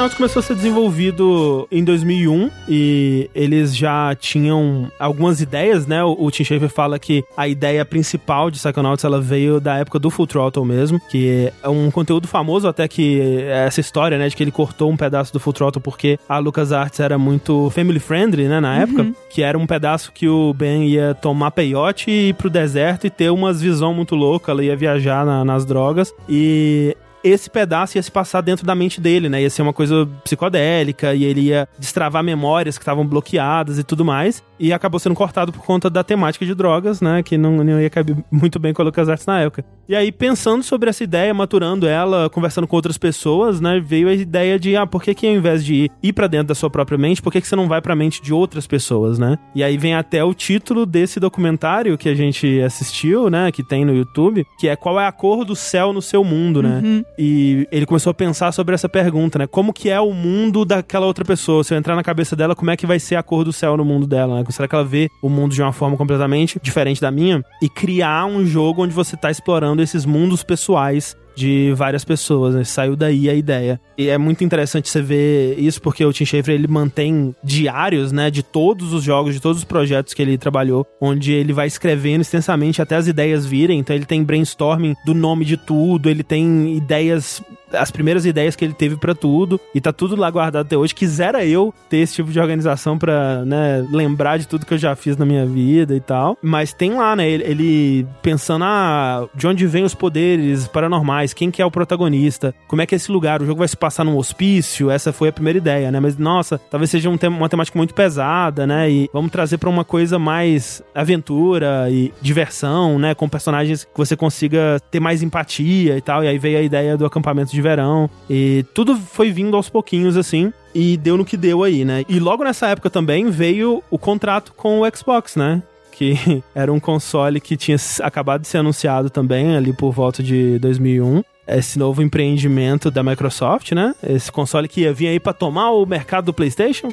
Psychonauts 0.00 0.16
começou 0.16 0.40
a 0.40 0.42
ser 0.42 0.54
desenvolvido 0.54 1.68
em 1.70 1.84
2001 1.84 2.50
e 2.66 3.28
eles 3.34 3.76
já 3.76 4.14
tinham 4.14 4.90
algumas 4.98 5.42
ideias, 5.42 5.86
né? 5.86 6.02
O, 6.02 6.16
o 6.18 6.30
Tim 6.30 6.42
Schafer 6.42 6.70
fala 6.70 6.98
que 6.98 7.22
a 7.36 7.46
ideia 7.46 7.84
principal 7.84 8.50
de 8.50 8.58
Psychonauts 8.58 9.04
ela 9.04 9.20
veio 9.20 9.60
da 9.60 9.76
época 9.76 9.98
do 9.98 10.08
Full 10.08 10.26
Throttle 10.26 10.64
mesmo, 10.64 10.98
que 11.10 11.52
é 11.62 11.68
um 11.68 11.90
conteúdo 11.90 12.26
famoso 12.26 12.66
até 12.66 12.88
que 12.88 13.20
é 13.20 13.66
essa 13.66 13.80
história, 13.80 14.16
né, 14.16 14.28
de 14.28 14.36
que 14.36 14.42
ele 14.42 14.50
cortou 14.50 14.90
um 14.90 14.96
pedaço 14.96 15.34
do 15.34 15.40
Full 15.40 15.52
Throttle 15.52 15.82
porque 15.82 16.18
a 16.26 16.38
LucasArts 16.38 16.98
era 16.98 17.18
muito 17.18 17.68
family 17.68 18.00
friendly, 18.00 18.48
né, 18.48 18.58
na 18.58 18.78
época, 18.78 19.02
uhum. 19.02 19.14
que 19.28 19.42
era 19.42 19.58
um 19.58 19.66
pedaço 19.66 20.12
que 20.12 20.26
o 20.26 20.54
Ben 20.54 20.86
ia 20.86 21.14
tomar 21.14 21.50
peiote 21.50 22.10
e 22.10 22.28
ir 22.30 22.34
pro 22.34 22.48
deserto 22.48 23.06
e 23.06 23.10
ter 23.10 23.30
umas 23.30 23.60
visão 23.60 23.92
muito 23.92 24.14
louca, 24.14 24.50
ela 24.50 24.64
ia 24.64 24.76
viajar 24.76 25.26
na, 25.26 25.44
nas 25.44 25.66
drogas 25.66 26.14
e 26.26 26.96
esse 27.22 27.50
pedaço 27.50 27.96
ia 27.96 28.02
se 28.02 28.10
passar 28.10 28.40
dentro 28.40 28.66
da 28.66 28.74
mente 28.74 29.00
dele, 29.00 29.28
né? 29.28 29.42
Ia 29.42 29.50
ser 29.50 29.62
uma 29.62 29.72
coisa 29.72 30.08
psicodélica 30.24 31.14
e 31.14 31.24
ele 31.24 31.42
ia 31.42 31.68
destravar 31.78 32.22
memórias 32.22 32.78
que 32.78 32.82
estavam 32.82 33.06
bloqueadas 33.06 33.78
e 33.78 33.84
tudo 33.84 34.04
mais. 34.04 34.42
E 34.58 34.72
acabou 34.72 35.00
sendo 35.00 35.14
cortado 35.14 35.52
por 35.52 35.64
conta 35.64 35.88
da 35.88 36.04
temática 36.04 36.44
de 36.44 36.54
drogas, 36.54 37.00
né? 37.00 37.22
Que 37.22 37.38
não, 37.38 37.64
não 37.64 37.80
ia 37.80 37.90
caber 37.90 38.16
muito 38.30 38.58
bem 38.58 38.72
com 38.72 38.82
a 38.82 38.84
LucasArts 38.84 39.26
na 39.26 39.40
época. 39.40 39.64
E 39.88 39.96
aí, 39.96 40.12
pensando 40.12 40.62
sobre 40.62 40.88
essa 40.88 41.02
ideia, 41.02 41.34
maturando 41.34 41.86
ela, 41.86 42.30
conversando 42.30 42.66
com 42.66 42.76
outras 42.76 42.96
pessoas, 42.96 43.60
né? 43.60 43.82
Veio 43.84 44.08
a 44.08 44.12
ideia 44.12 44.58
de, 44.58 44.76
ah, 44.76 44.86
por 44.86 45.02
que 45.02 45.14
que 45.14 45.26
ao 45.26 45.32
invés 45.32 45.64
de 45.64 45.74
ir, 45.74 45.90
ir 46.02 46.12
pra 46.12 46.26
dentro 46.26 46.48
da 46.48 46.54
sua 46.54 46.70
própria 46.70 46.96
mente, 46.96 47.20
por 47.20 47.32
que 47.32 47.40
que 47.40 47.48
você 47.48 47.56
não 47.56 47.66
vai 47.66 47.80
pra 47.80 47.96
mente 47.96 48.22
de 48.22 48.32
outras 48.32 48.66
pessoas, 48.66 49.18
né? 49.18 49.36
E 49.54 49.64
aí 49.64 49.76
vem 49.76 49.94
até 49.94 50.22
o 50.22 50.32
título 50.32 50.86
desse 50.86 51.18
documentário 51.18 51.98
que 51.98 52.08
a 52.08 52.14
gente 52.14 52.60
assistiu, 52.60 53.28
né? 53.28 53.50
Que 53.50 53.64
tem 53.64 53.84
no 53.84 53.94
YouTube, 53.94 54.46
que 54.58 54.68
é 54.68 54.76
Qual 54.76 55.00
é 55.00 55.06
a 55.06 55.12
cor 55.12 55.44
do 55.44 55.56
céu 55.56 55.92
no 55.92 56.00
seu 56.00 56.22
mundo, 56.22 56.62
né? 56.62 56.80
Uhum. 56.84 57.04
E 57.22 57.68
ele 57.70 57.84
começou 57.84 58.12
a 58.12 58.14
pensar 58.14 58.50
sobre 58.50 58.74
essa 58.74 58.88
pergunta, 58.88 59.38
né? 59.38 59.46
Como 59.46 59.74
que 59.74 59.90
é 59.90 60.00
o 60.00 60.10
mundo 60.10 60.64
daquela 60.64 61.04
outra 61.04 61.22
pessoa? 61.22 61.62
Se 61.62 61.74
eu 61.74 61.76
entrar 61.76 61.94
na 61.94 62.02
cabeça 62.02 62.34
dela, 62.34 62.56
como 62.56 62.70
é 62.70 62.78
que 62.78 62.86
vai 62.86 62.98
ser 62.98 63.16
a 63.16 63.22
cor 63.22 63.44
do 63.44 63.52
céu 63.52 63.76
no 63.76 63.84
mundo 63.84 64.06
dela, 64.06 64.36
né? 64.36 64.44
Será 64.48 64.66
que 64.66 64.74
ela 64.74 64.86
vê 64.86 65.10
o 65.20 65.28
mundo 65.28 65.54
de 65.54 65.60
uma 65.60 65.70
forma 65.70 65.98
completamente 65.98 66.58
diferente 66.62 66.98
da 66.98 67.10
minha? 67.10 67.44
E 67.60 67.68
criar 67.68 68.24
um 68.24 68.46
jogo 68.46 68.84
onde 68.84 68.94
você 68.94 69.18
tá 69.18 69.30
explorando 69.30 69.82
esses 69.82 70.06
mundos 70.06 70.42
pessoais 70.42 71.14
de 71.36 71.74
várias 71.76 72.04
pessoas, 72.04 72.54
né? 72.54 72.64
Saiu 72.64 72.96
daí 72.96 73.28
a 73.28 73.34
ideia. 73.34 73.78
E 74.00 74.08
é 74.08 74.16
muito 74.16 74.42
interessante 74.42 74.88
você 74.88 75.02
ver 75.02 75.58
isso 75.58 75.78
porque 75.82 76.02
o 76.02 76.10
Tim 76.10 76.24
Schafer 76.24 76.54
ele 76.54 76.66
mantém 76.66 77.34
diários, 77.44 78.12
né, 78.12 78.30
de 78.30 78.42
todos 78.42 78.94
os 78.94 79.04
jogos, 79.04 79.34
de 79.34 79.40
todos 79.40 79.58
os 79.58 79.64
projetos 79.64 80.14
que 80.14 80.22
ele 80.22 80.38
trabalhou, 80.38 80.86
onde 80.98 81.34
ele 81.34 81.52
vai 81.52 81.66
escrevendo 81.66 82.22
extensamente 82.22 82.80
até 82.80 82.96
as 82.96 83.06
ideias 83.06 83.44
virem. 83.44 83.78
Então 83.78 83.94
ele 83.94 84.06
tem 84.06 84.24
brainstorming 84.24 84.94
do 85.04 85.12
nome 85.12 85.44
de 85.44 85.58
tudo, 85.58 86.08
ele 86.08 86.22
tem 86.22 86.78
ideias 86.78 87.42
as 87.72 87.90
primeiras 87.90 88.26
ideias 88.26 88.56
que 88.56 88.64
ele 88.64 88.74
teve 88.74 88.96
para 88.96 89.14
tudo 89.14 89.60
e 89.74 89.80
tá 89.80 89.92
tudo 89.92 90.16
lá 90.16 90.30
guardado 90.30 90.66
até 90.66 90.76
hoje. 90.76 90.94
Quisera 90.94 91.44
eu 91.44 91.72
ter 91.88 91.98
esse 91.98 92.14
tipo 92.14 92.30
de 92.30 92.40
organização 92.40 92.98
para, 92.98 93.44
né, 93.44 93.86
lembrar 93.90 94.38
de 94.38 94.46
tudo 94.46 94.66
que 94.66 94.74
eu 94.74 94.78
já 94.78 94.94
fiz 94.96 95.16
na 95.16 95.24
minha 95.24 95.46
vida 95.46 95.94
e 95.94 96.00
tal. 96.00 96.36
Mas 96.42 96.72
tem 96.72 96.94
lá, 96.94 97.14
né, 97.14 97.28
ele, 97.28 97.44
ele 97.44 98.06
pensando, 98.22 98.64
ah, 98.64 99.28
de 99.34 99.46
onde 99.46 99.66
vem 99.66 99.84
os 99.84 99.94
poderes 99.94 100.66
paranormais, 100.68 101.32
quem 101.32 101.50
que 101.50 101.62
é 101.62 101.66
o 101.66 101.70
protagonista, 101.70 102.54
como 102.66 102.82
é 102.82 102.86
que 102.86 102.94
é 102.94 102.96
esse 102.96 103.10
lugar, 103.10 103.42
o 103.42 103.46
jogo 103.46 103.58
vai 103.58 103.68
se 103.68 103.76
passar 103.76 103.89
num 104.04 104.16
hospício, 104.16 104.90
essa 104.90 105.12
foi 105.12 105.28
a 105.28 105.32
primeira 105.32 105.58
ideia, 105.58 105.90
né? 105.90 106.00
Mas, 106.00 106.16
nossa, 106.16 106.60
talvez 106.70 106.90
seja 106.90 107.08
um 107.10 107.16
tema, 107.16 107.36
uma 107.36 107.48
temática 107.48 107.78
muito 107.78 107.94
pesada, 107.94 108.66
né? 108.66 108.90
E 108.90 109.10
vamos 109.12 109.30
trazer 109.30 109.58
para 109.58 109.68
uma 109.68 109.84
coisa 109.84 110.18
mais 110.18 110.82
aventura 110.94 111.88
e 111.90 112.12
diversão, 112.20 112.98
né? 112.98 113.14
Com 113.14 113.28
personagens 113.28 113.84
que 113.84 113.96
você 113.96 114.16
consiga 114.16 114.80
ter 114.90 115.00
mais 115.00 115.22
empatia 115.22 115.96
e 115.96 116.00
tal. 116.00 116.24
E 116.24 116.28
aí 116.28 116.38
veio 116.38 116.58
a 116.58 116.62
ideia 116.62 116.96
do 116.96 117.04
acampamento 117.04 117.52
de 117.52 117.60
verão. 117.60 118.08
E 118.28 118.64
tudo 118.74 118.96
foi 118.96 119.30
vindo 119.30 119.56
aos 119.56 119.68
pouquinhos, 119.68 120.16
assim. 120.16 120.52
E 120.74 120.96
deu 120.96 121.16
no 121.16 121.24
que 121.24 121.36
deu 121.36 121.64
aí, 121.64 121.84
né? 121.84 122.04
E 122.08 122.18
logo 122.20 122.44
nessa 122.44 122.68
época 122.68 122.88
também 122.88 123.30
veio 123.30 123.82
o 123.90 123.98
contrato 123.98 124.52
com 124.56 124.80
o 124.80 124.96
Xbox, 124.96 125.36
né? 125.36 125.62
Que 125.90 126.42
era 126.54 126.72
um 126.72 126.80
console 126.80 127.40
que 127.40 127.56
tinha 127.56 127.76
acabado 128.02 128.42
de 128.42 128.48
ser 128.48 128.58
anunciado 128.58 129.10
também, 129.10 129.56
ali 129.56 129.72
por 129.72 129.92
volta 129.92 130.22
de 130.22 130.58
2001 130.58 131.22
esse 131.58 131.78
novo 131.78 132.02
empreendimento 132.02 132.90
da 132.90 133.02
Microsoft, 133.02 133.72
né? 133.72 133.94
Esse 134.02 134.30
console 134.30 134.68
que 134.68 134.82
ia 134.82 134.92
vir 134.92 135.08
aí 135.08 135.20
para 135.20 135.32
tomar 135.32 135.70
o 135.70 135.86
mercado 135.86 136.26
do 136.26 136.32
PlayStation. 136.32 136.88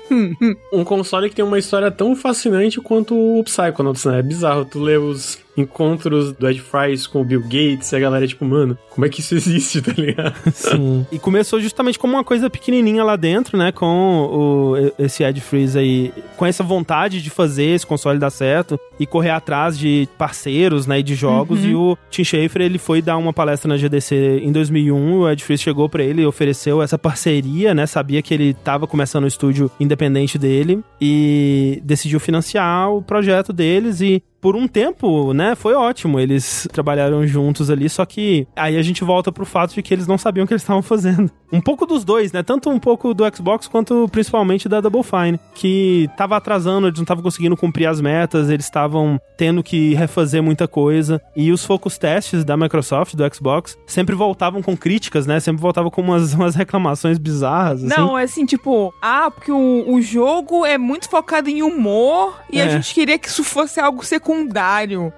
um 0.73 0.83
console 0.83 1.29
que 1.29 1.35
tem 1.35 1.45
uma 1.45 1.59
história 1.59 1.91
tão 1.91 2.15
fascinante 2.15 2.79
quanto 2.81 3.15
o 3.15 3.43
Psychonauts, 3.43 4.05
né? 4.05 4.19
É 4.19 4.23
bizarro 4.23 4.65
tu 4.65 4.79
ler 4.79 4.99
os 4.99 5.39
encontros 5.57 6.31
do 6.33 6.47
Ed 6.47 6.61
Fries 6.61 7.07
com 7.07 7.21
o 7.21 7.25
Bill 7.25 7.41
Gates 7.41 7.91
e 7.91 7.95
a 7.95 7.99
galera, 7.99 8.27
tipo, 8.27 8.45
mano, 8.45 8.77
como 8.91 9.05
é 9.05 9.09
que 9.09 9.19
isso 9.21 9.33
existe, 9.35 9.81
tá 9.81 9.91
ligado? 9.91 10.35
Sim. 10.53 11.05
e 11.11 11.17
começou 11.17 11.59
justamente 11.59 11.97
como 11.97 12.13
uma 12.13 12.23
coisa 12.23 12.49
pequenininha 12.49 13.03
lá 13.03 13.15
dentro, 13.15 13.57
né? 13.57 13.71
Com 13.71 13.87
o, 13.87 14.75
esse 14.99 15.23
Ed 15.23 15.41
Fries 15.41 15.75
aí, 15.75 16.13
com 16.37 16.45
essa 16.45 16.63
vontade 16.63 17.21
de 17.21 17.29
fazer 17.29 17.65
esse 17.65 17.85
console 17.85 18.19
dar 18.19 18.29
certo 18.29 18.79
e 18.99 19.05
correr 19.05 19.31
atrás 19.31 19.77
de 19.77 20.07
parceiros, 20.17 20.85
né? 20.85 20.99
E 20.99 21.03
de 21.03 21.15
jogos. 21.15 21.63
Uhum. 21.63 21.69
E 21.69 21.75
o 21.75 21.97
Tim 22.09 22.23
Schafer, 22.23 22.61
ele 22.61 22.77
foi 22.77 23.01
dar 23.01 23.17
uma 23.17 23.33
palestra 23.33 23.67
na 23.67 23.77
GDC 23.77 24.41
em 24.43 24.51
2001. 24.51 25.19
O 25.19 25.29
Ed 25.29 25.43
Fries 25.43 25.61
chegou 25.61 25.89
para 25.89 26.03
ele 26.03 26.21
e 26.21 26.25
ofereceu 26.25 26.81
essa 26.81 26.97
parceria, 26.97 27.73
né? 27.73 27.85
Sabia 27.85 28.21
que 28.21 28.33
ele 28.33 28.53
tava 28.53 28.85
começando 28.85 29.23
o 29.23 29.27
estúdio 29.27 29.71
independente 29.79 30.37
dele 30.37 30.83
e 31.01 31.81
decidiu 31.83 32.19
financiar 32.19 32.91
o 32.91 33.01
projeto 33.01 33.51
deles 33.51 34.01
e 34.01 34.21
por 34.41 34.55
um 34.55 34.67
tempo, 34.67 35.33
né, 35.33 35.55
foi 35.55 35.73
ótimo. 35.73 36.19
Eles 36.19 36.67
trabalharam 36.71 37.25
juntos 37.25 37.69
ali, 37.69 37.89
só 37.89 38.05
que 38.05 38.47
aí 38.55 38.77
a 38.77 38.81
gente 38.81 39.03
volta 39.03 39.31
pro 39.31 39.45
fato 39.45 39.73
de 39.73 39.81
que 39.81 39.93
eles 39.93 40.07
não 40.07 40.17
sabiam 40.17 40.43
o 40.43 40.47
que 40.47 40.53
eles 40.53 40.61
estavam 40.61 40.81
fazendo. 40.83 41.31
Um 41.51 41.61
pouco 41.61 41.85
dos 41.85 42.03
dois, 42.03 42.31
né? 42.31 42.43
Tanto 42.43 42.69
um 42.69 42.79
pouco 42.79 43.13
do 43.13 43.23
Xbox 43.33 43.67
quanto 43.67 44.07
principalmente 44.09 44.67
da 44.67 44.81
Double 44.81 45.03
Fine, 45.03 45.39
que 45.55 46.09
tava 46.17 46.35
atrasando, 46.35 46.87
eles 46.87 46.97
não 46.97 47.03
estavam 47.03 47.23
conseguindo 47.23 47.55
cumprir 47.55 47.87
as 47.87 48.01
metas, 48.01 48.49
eles 48.49 48.65
estavam 48.65 49.19
tendo 49.37 49.63
que 49.63 49.93
refazer 49.93 50.43
muita 50.43 50.67
coisa. 50.67 51.21
E 51.35 51.51
os 51.51 51.65
focus 51.65 51.97
testes 51.97 52.43
da 52.43 52.57
Microsoft, 52.57 53.15
do 53.15 53.33
Xbox, 53.33 53.77
sempre 53.85 54.13
voltavam 54.13 54.61
com 54.61 54.75
críticas, 54.75 55.25
né? 55.25 55.39
Sempre 55.39 55.61
voltavam 55.61 55.89
com 55.89 56.01
umas, 56.01 56.33
umas 56.35 56.53
reclamações 56.53 57.17
bizarras. 57.17 57.83
Assim. 57.83 57.95
Não, 57.95 58.17
é 58.17 58.23
assim, 58.23 58.45
tipo, 58.45 58.93
ah, 59.01 59.31
porque 59.31 59.51
o, 59.51 59.85
o 59.87 60.01
jogo 60.01 60.65
é 60.65 60.77
muito 60.77 61.09
focado 61.09 61.49
em 61.49 61.61
humor 61.61 62.37
e 62.51 62.59
é. 62.59 62.63
a 62.63 62.69
gente 62.69 62.93
queria 62.93 63.17
que 63.17 63.27
isso 63.29 63.43
fosse 63.43 63.79
algo 63.79 64.03
secundário. 64.03 64.26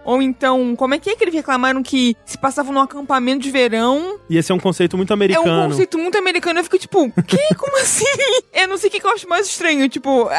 Ou 0.04 0.22
então, 0.22 0.76
como 0.76 0.94
é 0.94 1.00
que 1.00 1.10
é 1.10 1.16
que 1.16 1.24
eles 1.24 1.34
reclamaram 1.34 1.82
que 1.82 2.16
se 2.26 2.38
passava 2.38 2.72
num 2.72 2.80
acampamento 2.80 3.42
de 3.42 3.52
verão? 3.52 4.20
E 4.30 4.38
esse 4.38 4.52
é 4.52 4.56
um 4.56 4.60
conceito 4.60 4.98
muito 4.98 5.14
americano. 5.14 5.48
É 5.48 5.66
um 5.66 5.70
conceito 5.70 5.98
muito 5.98 6.18
americano, 6.18 6.60
eu 6.60 6.64
fico 6.64 6.78
tipo, 6.78 7.12
que? 7.26 7.56
Como 7.56 7.78
assim? 7.80 8.06
eu 8.54 8.68
não 8.68 8.78
sei 8.78 8.90
o 8.90 8.92
que, 8.92 9.06
eu 9.06 9.12
acho 9.12 9.28
mais 9.28 9.48
estranho, 9.48 9.88
tipo, 9.90 10.30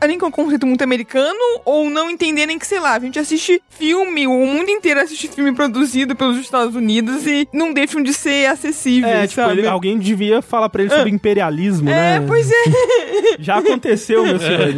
além 0.00 0.18
que 0.18 0.24
é 0.24 0.28
um 0.28 0.30
conceito 0.30 0.66
muito 0.66 0.82
americano, 0.82 1.38
ou 1.64 1.88
não 1.90 2.10
entenderem 2.10 2.58
que, 2.58 2.66
sei 2.66 2.80
lá, 2.80 2.94
a 2.94 3.00
gente 3.00 3.18
assiste 3.18 3.62
filme, 3.70 4.26
o 4.26 4.46
mundo 4.46 4.70
inteiro 4.70 5.00
assiste 5.00 5.28
filme 5.28 5.52
produzido 5.52 6.14
pelos 6.14 6.38
Estados 6.38 6.74
Unidos 6.74 7.26
e 7.26 7.48
não 7.52 7.72
deixam 7.72 8.02
de 8.02 8.12
ser 8.12 8.46
acessíveis, 8.46 9.14
é, 9.14 9.26
tipo, 9.26 9.40
ele, 9.50 9.66
alguém 9.66 9.98
devia 9.98 10.42
falar 10.42 10.68
pra 10.68 10.82
ele 10.82 10.90
sobre 10.90 11.10
ah. 11.10 11.14
imperialismo, 11.14 11.88
é, 11.88 11.92
né? 11.92 12.16
É, 12.16 12.20
pois 12.20 12.50
é. 12.50 12.54
Já 13.38 13.58
aconteceu, 13.58 14.24
meus 14.24 14.42
senhores. 14.42 14.74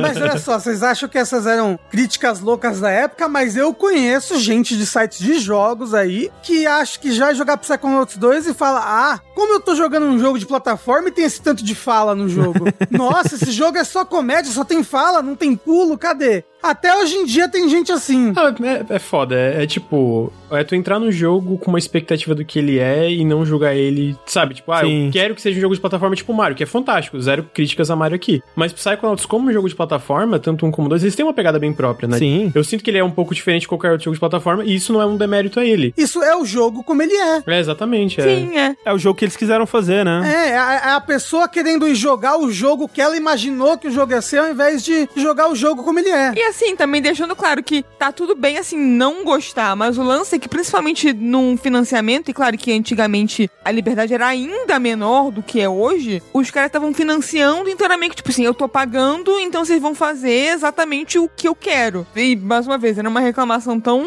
Mas 0.00 0.16
olha 0.16 0.38
só, 0.38 0.58
vocês 0.58 0.82
acham 0.82 1.08
que 1.08 1.18
essas 1.18 1.46
eram 1.46 1.78
críticas 1.90 2.40
loucas 2.40 2.80
da 2.80 2.90
época, 2.90 3.28
mas 3.28 3.56
eu 3.56 3.72
conheço 3.72 4.38
gente 4.38 4.76
de 4.76 4.86
sites 4.86 5.18
de 5.18 5.38
jogos 5.38 5.94
aí 5.94 6.30
que 6.42 6.66
acha 6.66 6.98
que 6.98 7.12
já 7.12 7.32
jogar 7.32 7.56
Psychonauts 7.56 8.16
2 8.16 8.48
e 8.48 8.54
fala, 8.54 8.80
ah, 8.84 9.20
como 9.34 9.54
eu 9.54 9.60
tô 9.60 9.74
jogando 9.74 9.94
jogando 9.94 10.06
um 10.06 10.18
jogo 10.18 10.38
de 10.38 10.46
plataforma 10.46 11.08
e 11.08 11.12
tem 11.12 11.24
esse 11.24 11.40
tanto 11.40 11.64
de 11.64 11.74
fala 11.74 12.14
no 12.14 12.28
jogo. 12.28 12.66
Nossa, 12.90 13.36
esse 13.36 13.52
jogo 13.52 13.78
é 13.78 13.84
só 13.84 14.04
comédia, 14.04 14.50
só 14.50 14.64
tem 14.64 14.82
fala, 14.82 15.22
não 15.22 15.36
tem 15.36 15.54
pulo, 15.54 15.96
cadê? 15.96 16.44
Até 16.64 16.96
hoje 16.96 17.14
em 17.14 17.26
dia 17.26 17.46
tem 17.46 17.68
gente 17.68 17.92
assim. 17.92 18.32
Ah, 18.34 18.54
é, 18.90 18.94
é 18.94 18.98
foda, 18.98 19.34
é, 19.34 19.64
é 19.64 19.66
tipo, 19.66 20.32
é 20.50 20.64
tu 20.64 20.74
entrar 20.74 20.98
no 20.98 21.12
jogo 21.12 21.58
com 21.58 21.70
uma 21.70 21.78
expectativa 21.78 22.34
do 22.34 22.42
que 22.42 22.58
ele 22.58 22.78
é 22.78 23.10
e 23.10 23.22
não 23.22 23.44
julgar 23.44 23.76
ele, 23.76 24.16
sabe? 24.24 24.54
Tipo, 24.54 24.72
ah, 24.72 24.80
Sim. 24.80 25.06
eu 25.06 25.12
quero 25.12 25.34
que 25.34 25.42
seja 25.42 25.58
um 25.58 25.60
jogo 25.60 25.74
de 25.74 25.80
plataforma 25.82 26.16
tipo 26.16 26.32
Mario, 26.32 26.56
que 26.56 26.62
é 26.62 26.66
fantástico, 26.66 27.20
zero 27.20 27.42
críticas 27.52 27.90
a 27.90 27.96
Mario 27.96 28.16
aqui. 28.16 28.42
Mas 28.56 28.72
Psychonauts, 28.72 29.26
como 29.26 29.50
um 29.50 29.52
jogo 29.52 29.68
de 29.68 29.74
plataforma, 29.74 30.38
tanto 30.38 30.64
um 30.64 30.70
como 30.70 30.88
dois, 30.88 31.02
eles 31.02 31.14
têm 31.14 31.26
uma 31.26 31.34
pegada 31.34 31.58
bem 31.58 31.70
própria, 31.70 32.08
né? 32.08 32.16
Sim. 32.16 32.50
Eu 32.54 32.64
sinto 32.64 32.82
que 32.82 32.90
ele 32.90 32.96
é 32.96 33.04
um 33.04 33.10
pouco 33.10 33.34
diferente 33.34 33.62
de 33.62 33.68
qualquer 33.68 33.90
outro 33.90 34.06
jogo 34.06 34.14
de 34.14 34.20
plataforma 34.20 34.64
e 34.64 34.74
isso 34.74 34.90
não 34.90 35.02
é 35.02 35.06
um 35.06 35.18
demérito 35.18 35.60
a 35.60 35.64
ele. 35.66 35.92
Isso 35.98 36.22
é 36.22 36.34
o 36.34 36.46
jogo 36.46 36.82
como 36.82 37.02
ele 37.02 37.14
é. 37.14 37.42
É, 37.46 37.58
exatamente. 37.60 38.22
É. 38.22 38.24
Sim, 38.24 38.56
é. 38.56 38.74
É 38.86 38.92
o 38.94 38.98
jogo 38.98 39.18
que 39.18 39.26
eles 39.26 39.36
quiseram 39.36 39.66
fazer, 39.66 40.02
né? 40.02 40.22
É, 40.24 40.50
é 40.52 40.58
a, 40.58 40.72
é 40.72 40.90
a 40.92 41.00
pessoa 41.00 41.46
querendo 41.46 41.86
ir 41.86 41.94
jogar 41.94 42.38
o 42.38 42.50
jogo 42.50 42.88
que 42.88 43.02
ela 43.02 43.16
imaginou 43.16 43.76
que 43.76 43.88
o 43.88 43.90
jogo 43.90 44.12
ia 44.12 44.22
ser, 44.22 44.38
ao 44.38 44.48
invés 44.48 44.82
de 44.82 45.06
jogar 45.14 45.50
o 45.50 45.54
jogo 45.54 45.84
como 45.84 45.98
ele 45.98 46.08
é. 46.08 46.32
E 46.34 46.53
assim, 46.54 46.76
também 46.76 47.02
deixando 47.02 47.34
claro 47.34 47.62
que 47.62 47.82
tá 47.98 48.12
tudo 48.12 48.34
bem, 48.36 48.58
assim, 48.58 48.78
não 48.78 49.24
gostar, 49.24 49.74
mas 49.76 49.98
o 49.98 50.02
lance 50.02 50.36
é 50.36 50.38
que, 50.38 50.48
principalmente 50.48 51.12
num 51.12 51.56
financiamento, 51.56 52.30
e 52.30 52.34
claro 52.34 52.56
que 52.56 52.72
antigamente 52.72 53.50
a 53.64 53.70
liberdade 53.70 54.14
era 54.14 54.26
ainda 54.26 54.78
menor 54.78 55.30
do 55.30 55.42
que 55.42 55.60
é 55.60 55.68
hoje, 55.68 56.22
os 56.32 56.50
caras 56.50 56.68
estavam 56.68 56.92
financiando 56.94 57.68
inteiramente, 57.68 58.16
tipo 58.16 58.30
assim, 58.30 58.44
eu 58.44 58.54
tô 58.54 58.68
pagando, 58.68 59.38
então 59.40 59.64
vocês 59.64 59.80
vão 59.80 59.94
fazer 59.94 60.52
exatamente 60.54 61.18
o 61.18 61.28
que 61.28 61.48
eu 61.48 61.54
quero. 61.54 62.06
E, 62.14 62.36
mais 62.36 62.66
uma 62.66 62.78
vez, 62.78 62.98
era 62.98 63.08
uma 63.08 63.20
reclamação 63.20 63.80
tão 63.80 64.02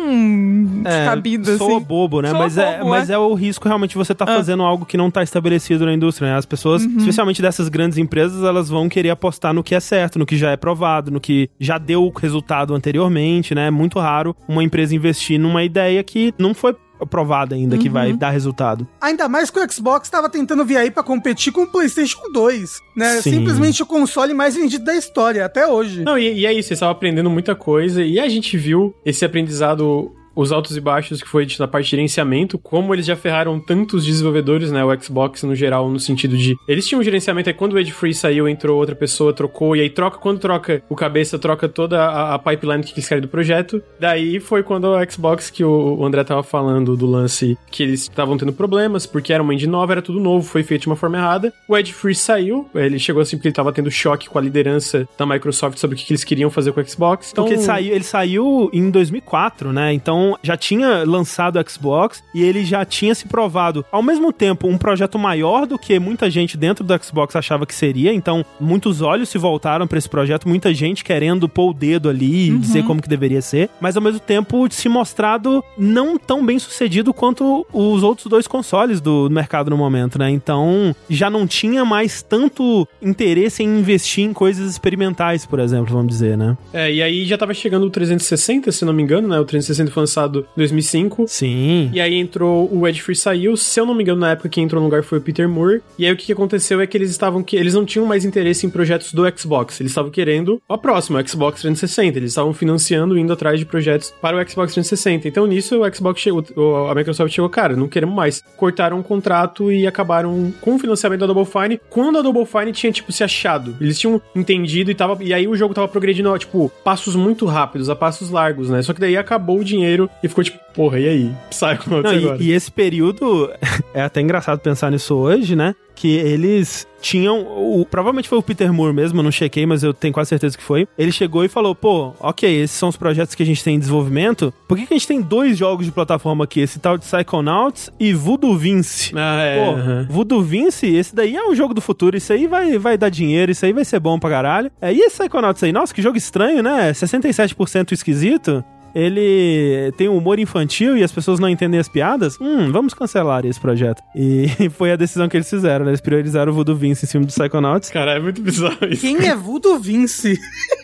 descabida, 0.83 1.57
soa 1.57 1.77
assim. 1.77 1.85
bobo, 1.85 2.21
né? 2.21 2.29
Soa 2.29 2.39
mas, 2.39 2.57
é, 2.57 2.77
bobo, 2.77 2.89
mas 2.89 3.09
é. 3.09 3.13
é 3.13 3.17
o 3.17 3.33
risco 3.33 3.67
realmente 3.67 3.91
de 3.91 3.97
você 3.97 4.13
tá 4.15 4.25
Ah. 4.27 4.35
fazendo 4.35 4.63
algo 4.63 4.85
que 4.85 4.97
não 4.97 5.09
tá 5.11 5.23
estabelecido 5.23 5.85
na 5.85 5.93
indústria, 5.93 6.31
né? 6.31 6.37
As 6.37 6.45
pessoas, 6.45 6.83
Uhum. 6.83 6.97
especialmente 6.97 7.41
dessas 7.41 7.69
grandes 7.69 7.97
empresas, 7.97 8.43
elas 8.43 8.69
vão 8.69 8.87
querer 8.89 9.09
apostar 9.09 9.53
no 9.53 9.63
que 9.63 9.75
é 9.75 9.79
certo, 9.79 10.19
no 10.19 10.25
que 10.25 10.37
já 10.37 10.51
é 10.51 10.57
provado, 10.57 11.11
no 11.11 11.19
que 11.19 11.49
já 11.59 11.77
deu 11.77 12.03
o 12.05 12.11
resultado 12.37 12.73
anteriormente, 12.75 13.53
né? 13.55 13.67
É 13.67 13.71
muito 13.71 13.99
raro 13.99 14.35
uma 14.47 14.63
empresa 14.63 14.95
investir 14.95 15.39
numa 15.39 15.63
ideia 15.63 16.03
que 16.03 16.33
não 16.37 16.53
foi 16.53 16.75
provada 17.11 17.53
ainda, 17.53 17.77
que 17.77 17.87
Uhum. 17.87 17.93
vai 17.93 18.13
dar 18.13 18.31
resultado. 18.31 18.87
Ainda 18.99 19.29
mais 19.29 19.51
que 19.51 19.59
o 19.59 19.71
Xbox 19.71 20.09
tava 20.09 20.27
tentando 20.29 20.65
vir 20.65 20.77
aí 20.77 20.89
pra 20.89 21.03
competir 21.03 21.53
com 21.53 21.61
o 21.61 21.67
PlayStation 21.67 22.19
2, 22.33 22.79
né? 22.95 23.21
Sim. 23.21 23.31
Simplesmente 23.33 23.83
o 23.83 23.85
console 23.85 24.33
mais 24.33 24.55
vendido 24.55 24.83
da 24.83 24.95
história, 24.95 25.45
até 25.45 25.67
hoje. 25.67 26.03
Não, 26.03 26.17
e, 26.17 26.39
e 26.39 26.45
é 26.47 26.51
isso, 26.51 26.69
eles 26.69 26.71
estavam 26.71 26.93
aprendendo 26.93 27.29
muita 27.29 27.53
coisa 27.53 28.03
e 28.03 28.19
a 28.19 28.27
gente 28.27 28.57
viu 28.57 28.95
esse 29.05 29.23
aprendizado, 29.23 30.11
os 30.37 30.51
altos 30.51 30.77
e 30.77 30.79
baixos 30.79 31.21
que 31.21 31.27
foi 31.27 31.47
na 31.59 31.67
parte 31.67 31.85
de 31.85 31.91
gerenciamento, 31.91 32.59
como 32.59 32.93
eles 32.93 33.05
já 33.05 33.15
ferraram 33.15 33.59
tantos 33.59 34.05
desenvolvedores, 34.05 34.71
né, 34.71 34.85
o 34.85 35.01
Xbox 35.01 35.41
no 35.41 35.55
geral, 35.55 35.89
no 35.89 35.99
sentido 35.99 36.37
de, 36.37 36.55
eles 36.67 36.87
tinham 36.87 37.01
um 37.01 37.03
gerenciamento, 37.03 37.49
aí 37.49 37.55
quando 37.55 37.73
o 37.73 37.79
Ed 37.79 37.91
Free 37.91 38.13
saiu, 38.13 38.47
entrou 38.47 38.77
outra 38.77 38.95
pessoa, 38.95 39.33
trocou, 39.33 39.75
e 39.75 39.81
aí 39.81 39.89
troca, 39.89 40.19
quando 40.19 40.39
troca 40.39 40.83
o 40.87 40.95
cabeça, 40.95 41.39
troca 41.39 41.67
toda 41.67 42.03
a, 42.03 42.35
a 42.35 42.39
pipeline 42.39 42.83
que 42.83 42.93
eles 42.93 43.07
querem 43.07 43.21
do 43.21 43.27
projeto, 43.27 43.81
daí 43.99 44.39
foi 44.39 44.61
quando 44.61 44.85
o 44.85 45.11
Xbox, 45.11 45.49
que 45.49 45.63
o, 45.63 45.95
o 45.97 46.05
André 46.05 46.23
tava 46.23 46.43
falando 46.43 46.95
do 46.95 47.07
lance, 47.07 47.57
que 47.71 47.81
eles 47.81 48.01
estavam 48.01 48.37
tendo 48.37 48.53
problemas, 48.53 49.07
porque 49.07 49.33
era 49.33 49.41
uma 49.41 49.55
engine 49.55 49.71
nova, 49.71 49.93
era 49.93 50.01
tudo 50.03 50.19
novo, 50.19 50.47
foi 50.47 50.61
feito 50.61 50.81
de 50.83 50.87
uma 50.87 50.95
forma 50.95 51.17
errada, 51.17 51.51
o 51.67 51.75
Ed 51.75 51.91
Free 51.93 52.13
saiu, 52.13 52.69
ele 52.75 52.99
chegou 52.99 53.23
assim 53.23 53.37
porque 53.37 53.47
ele 53.47 53.55
tava 53.55 53.73
tendo 53.73 53.89
choque 53.89 54.29
com 54.29 54.37
a 54.37 54.41
liderança 54.41 55.07
da 55.17 55.25
Microsoft 55.25 55.79
sobre 55.79 55.95
o 55.95 55.99
que 55.99 56.05
que 56.05 56.13
eles 56.13 56.23
queriam 56.23 56.51
fazer 56.51 56.71
com 56.73 56.79
o 56.79 56.87
Xbox, 56.87 57.31
então... 57.31 57.43
Porque 57.43 57.55
ele 57.55 57.63
saiu, 57.63 57.95
ele 57.95 58.03
saiu 58.03 58.69
em 58.71 58.91
2004, 58.91 59.73
né? 59.73 59.93
Então 59.93 60.26
já 60.41 60.57
tinha 60.57 61.03
lançado 61.05 61.59
o 61.59 61.69
Xbox 61.69 62.23
e 62.33 62.43
ele 62.43 62.65
já 62.65 62.83
tinha 62.85 63.13
se 63.13 63.27
provado, 63.27 63.85
ao 63.91 64.03
mesmo 64.03 64.31
tempo, 64.33 64.67
um 64.67 64.77
projeto 64.77 65.17
maior 65.19 65.65
do 65.65 65.77
que 65.77 65.99
muita 65.99 66.29
gente 66.29 66.57
dentro 66.57 66.83
do 66.83 67.03
Xbox 67.03 67.35
achava 67.35 67.65
que 67.65 67.75
seria. 67.75 68.13
Então, 68.13 68.45
muitos 68.59 69.01
olhos 69.01 69.29
se 69.29 69.37
voltaram 69.37 69.87
para 69.87 69.97
esse 69.97 70.09
projeto, 70.09 70.47
muita 70.47 70.73
gente 70.73 71.03
querendo 71.03 71.47
pôr 71.47 71.71
o 71.71 71.73
dedo 71.73 72.09
ali 72.09 72.49
e 72.49 72.57
dizer 72.57 72.83
como 72.83 73.01
que 73.01 73.09
deveria 73.09 73.41
ser, 73.41 73.69
mas 73.79 73.95
ao 73.95 74.01
mesmo 74.01 74.19
tempo 74.19 74.67
se 74.71 74.89
mostrado 74.89 75.63
não 75.77 76.17
tão 76.17 76.45
bem 76.45 76.59
sucedido 76.59 77.13
quanto 77.13 77.65
os 77.71 78.03
outros 78.03 78.27
dois 78.27 78.47
consoles 78.47 79.01
do 79.01 79.29
mercado 79.29 79.69
no 79.69 79.77
momento, 79.77 80.17
né? 80.17 80.29
Então, 80.29 80.95
já 81.09 81.29
não 81.29 81.47
tinha 81.47 81.85
mais 81.85 82.21
tanto 82.21 82.87
interesse 83.01 83.63
em 83.63 83.79
investir 83.79 84.23
em 84.23 84.33
coisas 84.33 84.69
experimentais, 84.69 85.45
por 85.45 85.59
exemplo, 85.59 85.93
vamos 85.93 86.07
dizer, 86.07 86.37
né? 86.37 86.57
É, 86.73 86.91
e 86.91 87.01
aí 87.01 87.25
já 87.25 87.37
tava 87.37 87.53
chegando 87.53 87.85
o 87.85 87.89
360, 87.89 88.71
se 88.71 88.85
não 88.85 88.93
me 88.93 89.03
engano, 89.03 89.27
né? 89.27 89.39
O 89.39 89.45
360 89.45 89.91
foi 89.91 90.01
lançado 90.01 90.16
em 90.25 90.43
2005. 90.57 91.25
Sim. 91.27 91.89
E 91.93 92.01
aí 92.01 92.15
entrou 92.15 92.69
o 92.73 92.87
Ed 92.87 93.01
Free 93.01 93.15
saiu, 93.15 93.55
se 93.57 93.79
eu 93.79 93.85
não 93.85 93.93
me 93.93 94.03
engano, 94.03 94.21
na 94.21 94.31
época 94.31 94.49
quem 94.49 94.63
entrou 94.63 94.81
no 94.81 94.87
lugar 94.87 95.03
foi 95.03 95.19
o 95.19 95.21
Peter 95.21 95.47
Moore. 95.47 95.81
E 95.97 96.05
aí 96.05 96.11
o 96.11 96.17
que, 96.17 96.25
que 96.27 96.33
aconteceu 96.33 96.81
é 96.81 96.87
que 96.87 96.97
eles 96.97 97.09
estavam 97.09 97.43
que 97.43 97.55
eles 97.55 97.73
não 97.73 97.85
tinham 97.85 98.05
mais 98.05 98.25
interesse 98.25 98.65
em 98.65 98.69
projetos 98.69 99.13
do 99.13 99.23
Xbox, 99.37 99.79
eles 99.79 99.91
estavam 99.91 100.11
querendo 100.11 100.61
a 100.67 100.77
próxima, 100.77 101.19
o 101.19 101.27
Xbox 101.27 101.61
360. 101.61 102.17
Eles 102.17 102.31
estavam 102.31 102.53
financiando, 102.53 103.17
indo 103.17 103.33
atrás 103.33 103.59
de 103.59 103.65
projetos 103.65 104.13
para 104.21 104.37
o 104.37 104.49
Xbox 104.49 104.73
360. 104.73 105.27
Então 105.27 105.45
nisso 105.45 105.81
o 105.81 105.95
Xbox 105.95 106.21
chegou, 106.21 106.43
a 106.89 106.95
Microsoft 106.95 107.33
chegou, 107.33 107.49
cara, 107.49 107.75
não 107.75 107.87
queremos 107.87 108.15
mais. 108.15 108.43
Cortaram 108.55 108.99
o 108.99 109.03
contrato 109.03 109.71
e 109.71 109.85
acabaram 109.85 110.53
com 110.61 110.75
o 110.75 110.79
financiamento 110.79 111.21
da 111.21 111.27
Double 111.27 111.45
Fine, 111.45 111.79
quando 111.89 112.17
a 112.17 112.21
Double 112.21 112.45
Fine 112.45 112.71
tinha 112.71 112.91
tipo 112.91 113.11
se 113.11 113.23
achado. 113.23 113.75
Eles 113.79 113.99
tinham 113.99 114.21
entendido 114.35 114.91
e 114.91 114.95
tava 114.95 115.17
e 115.23 115.33
aí 115.33 115.47
o 115.47 115.55
jogo 115.55 115.73
tava 115.73 115.87
progredindo, 115.87 116.35
tipo, 116.37 116.71
passos 116.83 117.15
muito 117.15 117.45
rápidos, 117.45 117.89
a 117.89 117.95
passos 117.95 118.29
largos, 118.29 118.69
né? 118.69 118.81
Só 118.81 118.93
que 118.93 118.99
daí 118.99 119.17
acabou 119.17 119.59
o 119.59 119.63
dinheiro 119.63 120.06
e 120.23 120.27
ficou 120.27 120.43
tipo, 120.43 120.57
porra, 120.73 120.99
e 120.99 121.07
aí? 121.07 121.31
Psychonauts 121.49 122.11
Não, 122.11 122.19
agora. 122.19 122.43
e, 122.43 122.47
e 122.47 122.51
esse 122.51 122.71
período, 122.71 123.51
é 123.93 124.01
até 124.01 124.21
engraçado 124.21 124.59
pensar 124.59 124.91
nisso 124.91 125.15
hoje, 125.15 125.55
né? 125.55 125.75
Que 125.95 126.15
eles 126.15 126.85
tinham. 127.01 127.41
O, 127.41 127.83
provavelmente 127.89 128.29
foi 128.29 128.37
o 128.37 128.41
Peter 128.43 128.71
Moore 128.71 128.93
mesmo, 128.93 129.17
eu 129.19 129.23
não 129.23 129.31
chequei, 129.31 129.65
mas 129.65 129.81
eu 129.81 129.95
tenho 129.95 130.13
quase 130.13 130.29
certeza 130.29 130.55
que 130.55 130.63
foi. 130.63 130.87
Ele 130.95 131.11
chegou 131.11 131.43
e 131.43 131.47
falou: 131.47 131.73
pô, 131.73 132.13
ok, 132.19 132.61
esses 132.61 132.77
são 132.77 132.89
os 132.89 132.95
projetos 132.95 133.33
que 133.33 133.41
a 133.41 133.45
gente 133.45 133.63
tem 133.63 133.75
em 133.75 133.79
desenvolvimento. 133.79 134.53
Por 134.67 134.77
que, 134.77 134.85
que 134.85 134.93
a 134.93 134.97
gente 134.97 135.07
tem 135.07 135.19
dois 135.19 135.57
jogos 135.57 135.87
de 135.87 135.91
plataforma 135.91 136.43
aqui? 136.43 136.59
Esse 136.59 136.77
tal 136.77 136.99
de 136.99 137.05
Psychonauts 137.05 137.89
e 137.99 138.13
Voodoo 138.13 138.55
Vince. 138.55 139.11
Ah, 139.15 139.41
é. 139.41 139.65
Pô, 139.65 139.71
aham. 139.71 140.07
Voodoo 140.07 140.43
Vince, 140.43 140.85
esse 140.85 141.15
daí 141.15 141.35
é 141.35 141.43
um 141.47 141.55
jogo 141.55 141.73
do 141.73 141.81
futuro. 141.81 142.15
Isso 142.15 142.31
aí 142.31 142.45
vai, 142.45 142.77
vai 142.77 142.95
dar 142.95 143.09
dinheiro, 143.09 143.51
isso 143.51 143.65
aí 143.65 143.73
vai 143.73 143.83
ser 143.83 143.99
bom 143.99 144.19
pra 144.19 144.29
caralho. 144.29 144.71
É, 144.79 144.93
e 144.93 144.99
esse 144.99 145.17
Psychonauts 145.17 145.63
aí? 145.63 145.71
Nossa, 145.71 145.91
que 145.91 146.01
jogo 146.03 146.17
estranho, 146.17 146.61
né? 146.61 146.91
67% 146.91 147.91
esquisito. 147.91 148.63
Ele 148.97 149.91
tem 149.95 150.09
um 150.09 150.17
humor 150.17 150.39
infantil 150.39 150.97
e 150.97 151.03
as 151.03 151.11
pessoas 151.11 151.39
não 151.39 151.47
entendem 151.47 151.79
as 151.79 151.87
piadas. 151.87 152.35
Hum, 152.41 152.71
vamos 152.71 152.95
cancelar 152.95 153.45
esse 153.45 153.59
projeto. 153.59 154.01
E 154.15 154.47
foi 154.75 154.91
a 154.91 154.95
decisão 154.95 155.29
que 155.29 155.37
eles 155.37 155.47
fizeram, 155.47 155.85
né? 155.85 155.91
Eles 155.91 156.01
priorizaram 156.01 156.51
o 156.51 156.55
Voodoo 156.55 156.75
Vince 156.75 157.05
em 157.05 157.07
cima 157.07 157.23
do 157.23 157.31
Psychonauts. 157.31 157.91
Cara, 157.91 158.13
é 158.13 158.19
muito 158.19 158.41
bizarro 158.41 158.87
isso. 158.89 159.01
Quem 159.01 159.27
é 159.27 159.35
Voodoo 159.35 159.77
Vince? 159.77 160.35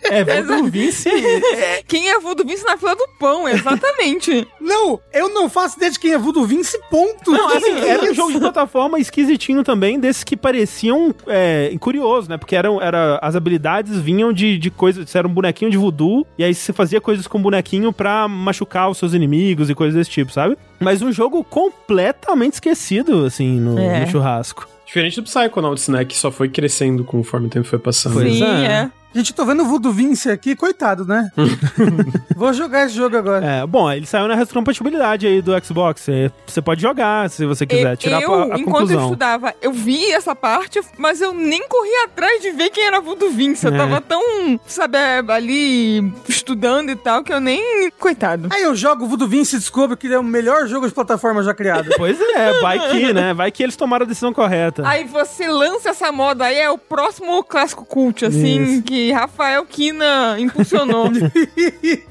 É, 0.03 0.23
Voodoo 0.23 0.65
Vince... 0.65 1.09
Quem 1.87 2.09
é 2.09 2.19
Voodoo 2.19 2.45
Vince 2.45 2.63
na 2.63 2.77
fila 2.77 2.95
do 2.95 3.07
pão, 3.19 3.47
exatamente. 3.47 4.47
Não, 4.61 4.99
eu 5.11 5.29
não 5.29 5.49
faço 5.49 5.77
ideia 5.77 5.91
de 5.91 5.99
quem 5.99 6.13
é 6.13 6.17
Voodoo 6.17 6.45
Vince, 6.45 6.79
ponto. 6.91 7.31
Não, 7.31 7.49
assim, 7.49 7.79
era 7.81 8.11
um 8.11 8.13
jogo 8.13 8.31
de 8.31 8.39
plataforma 8.39 8.99
esquisitinho 8.99 9.63
também, 9.63 9.99
desses 9.99 10.23
que 10.23 10.37
pareciam 10.37 11.15
é, 11.27 11.75
curiosos, 11.79 12.27
né? 12.27 12.37
Porque 12.37 12.55
eram, 12.55 12.81
era, 12.81 13.17
as 13.21 13.35
habilidades 13.35 13.99
vinham 13.99 14.31
de, 14.31 14.57
de 14.57 14.69
coisas. 14.69 15.09
Você 15.09 15.17
era 15.17 15.27
um 15.27 15.33
bonequinho 15.33 15.71
de 15.71 15.77
voodoo, 15.77 16.27
e 16.37 16.43
aí 16.43 16.53
você 16.53 16.71
fazia 16.71 17.01
coisas 17.01 17.25
com 17.25 17.39
o 17.39 17.41
bonequinho 17.41 17.91
pra 17.91 18.02
machucar 18.27 18.89
os 18.89 18.97
seus 18.97 19.13
inimigos 19.13 19.69
e 19.69 19.75
coisas 19.75 19.95
desse 19.95 20.09
tipo, 20.09 20.31
sabe? 20.31 20.57
Mas 20.79 21.01
um 21.01 21.11
jogo 21.11 21.43
completamente 21.43 22.53
esquecido, 22.53 23.25
assim, 23.25 23.59
no, 23.59 23.77
É. 23.79 24.01
no 24.01 24.07
churrasco. 24.11 24.67
Diferente 24.85 25.15
do 25.21 25.23
Psychonauts, 25.23 25.87
né? 25.87 26.05
Que 26.05 26.15
só 26.15 26.29
foi 26.31 26.49
crescendo 26.49 27.03
conforme 27.03 27.47
o 27.47 27.49
tempo 27.49 27.67
foi 27.67 27.79
passando. 27.79 28.19
Sim, 28.19 28.43
é. 28.43 28.65
é. 28.65 28.91
Gente, 29.15 29.29
eu 29.31 29.35
tô 29.35 29.45
vendo 29.45 29.61
o 29.63 29.65
Voodoo 29.65 29.91
Vince 29.91 30.29
aqui, 30.31 30.55
coitado, 30.55 31.05
né? 31.05 31.29
Vou 32.35 32.51
jogar 32.51 32.85
esse 32.85 32.95
jogo 32.95 33.15
agora. 33.15 33.45
É, 33.45 33.65
bom, 33.67 33.91
ele 33.91 34.05
saiu 34.07 34.27
na 34.27 34.35
retrocompatibilidade 34.35 35.27
aí 35.27 35.41
do 35.41 35.51
Xbox. 35.63 36.01
Você, 36.01 36.31
você 36.47 36.61
pode 36.61 36.81
jogar 36.81 37.29
se 37.29 37.45
você 37.45 37.65
quiser, 37.65 37.95
tirar 37.95 38.21
eu, 38.21 38.33
a, 38.33 38.43
a 38.43 38.45
enquanto 38.45 38.59
eu 38.59 38.65
conclusão. 38.71 39.03
estudava, 39.03 39.53
eu 39.61 39.71
vi 39.71 40.11
essa 40.11 40.35
parte, 40.35 40.81
mas 40.97 41.21
eu 41.21 41.33
nem 41.33 41.67
corri 41.67 41.93
atrás 42.05 42.41
de 42.41 42.51
ver 42.51 42.69
quem 42.71 42.85
era 42.85 42.99
Voodoo 42.99 43.29
Vince. 43.29 43.65
Eu 43.67 43.73
É. 43.73 43.77
tava 43.77 44.01
tão, 44.01 44.59
sabe, 44.65 44.97
ali 45.29 46.11
estudando 46.27 46.89
e 46.89 46.95
tal, 46.95 47.23
que 47.23 47.31
eu 47.31 47.39
nem. 47.39 47.91
Coitado. 47.99 48.49
Aí 48.51 48.63
eu 48.63 48.75
jogo 48.75 49.05
o 49.05 49.07
Voodoo 49.07 49.27
Vince 49.27 49.55
e 49.55 49.59
descubro 49.59 49.95
que 49.95 50.07
ele 50.07 50.15
é 50.15 50.19
o 50.19 50.23
melhor 50.23 50.67
jogo 50.67 50.87
de 50.87 50.93
plataforma 50.93 51.43
já 51.43 51.53
criado. 51.53 51.89
Pois 51.97 52.19
é, 52.19 52.59
vai 52.59 52.89
que, 52.89 53.13
né? 53.13 53.33
Vai 53.33 53.51
que 53.51 53.61
eles 53.63 53.75
tomaram 53.75 54.05
a 54.05 54.07
decisão 54.07 54.33
correta. 54.33 54.81
Aí 54.85 55.03
você 55.05 55.47
lança 55.47 55.89
essa 55.91 56.11
moda 56.11 56.45
aí, 56.45 56.57
é 56.57 56.69
o 56.69 56.77
próximo 56.77 57.43
clássico 57.43 57.85
cult, 57.85 58.25
assim, 58.25 58.61
Isso. 58.63 58.83
que 58.83 59.02
Rafael 59.11 59.65
Kina 59.65 60.37
impulsionou. 60.39 61.09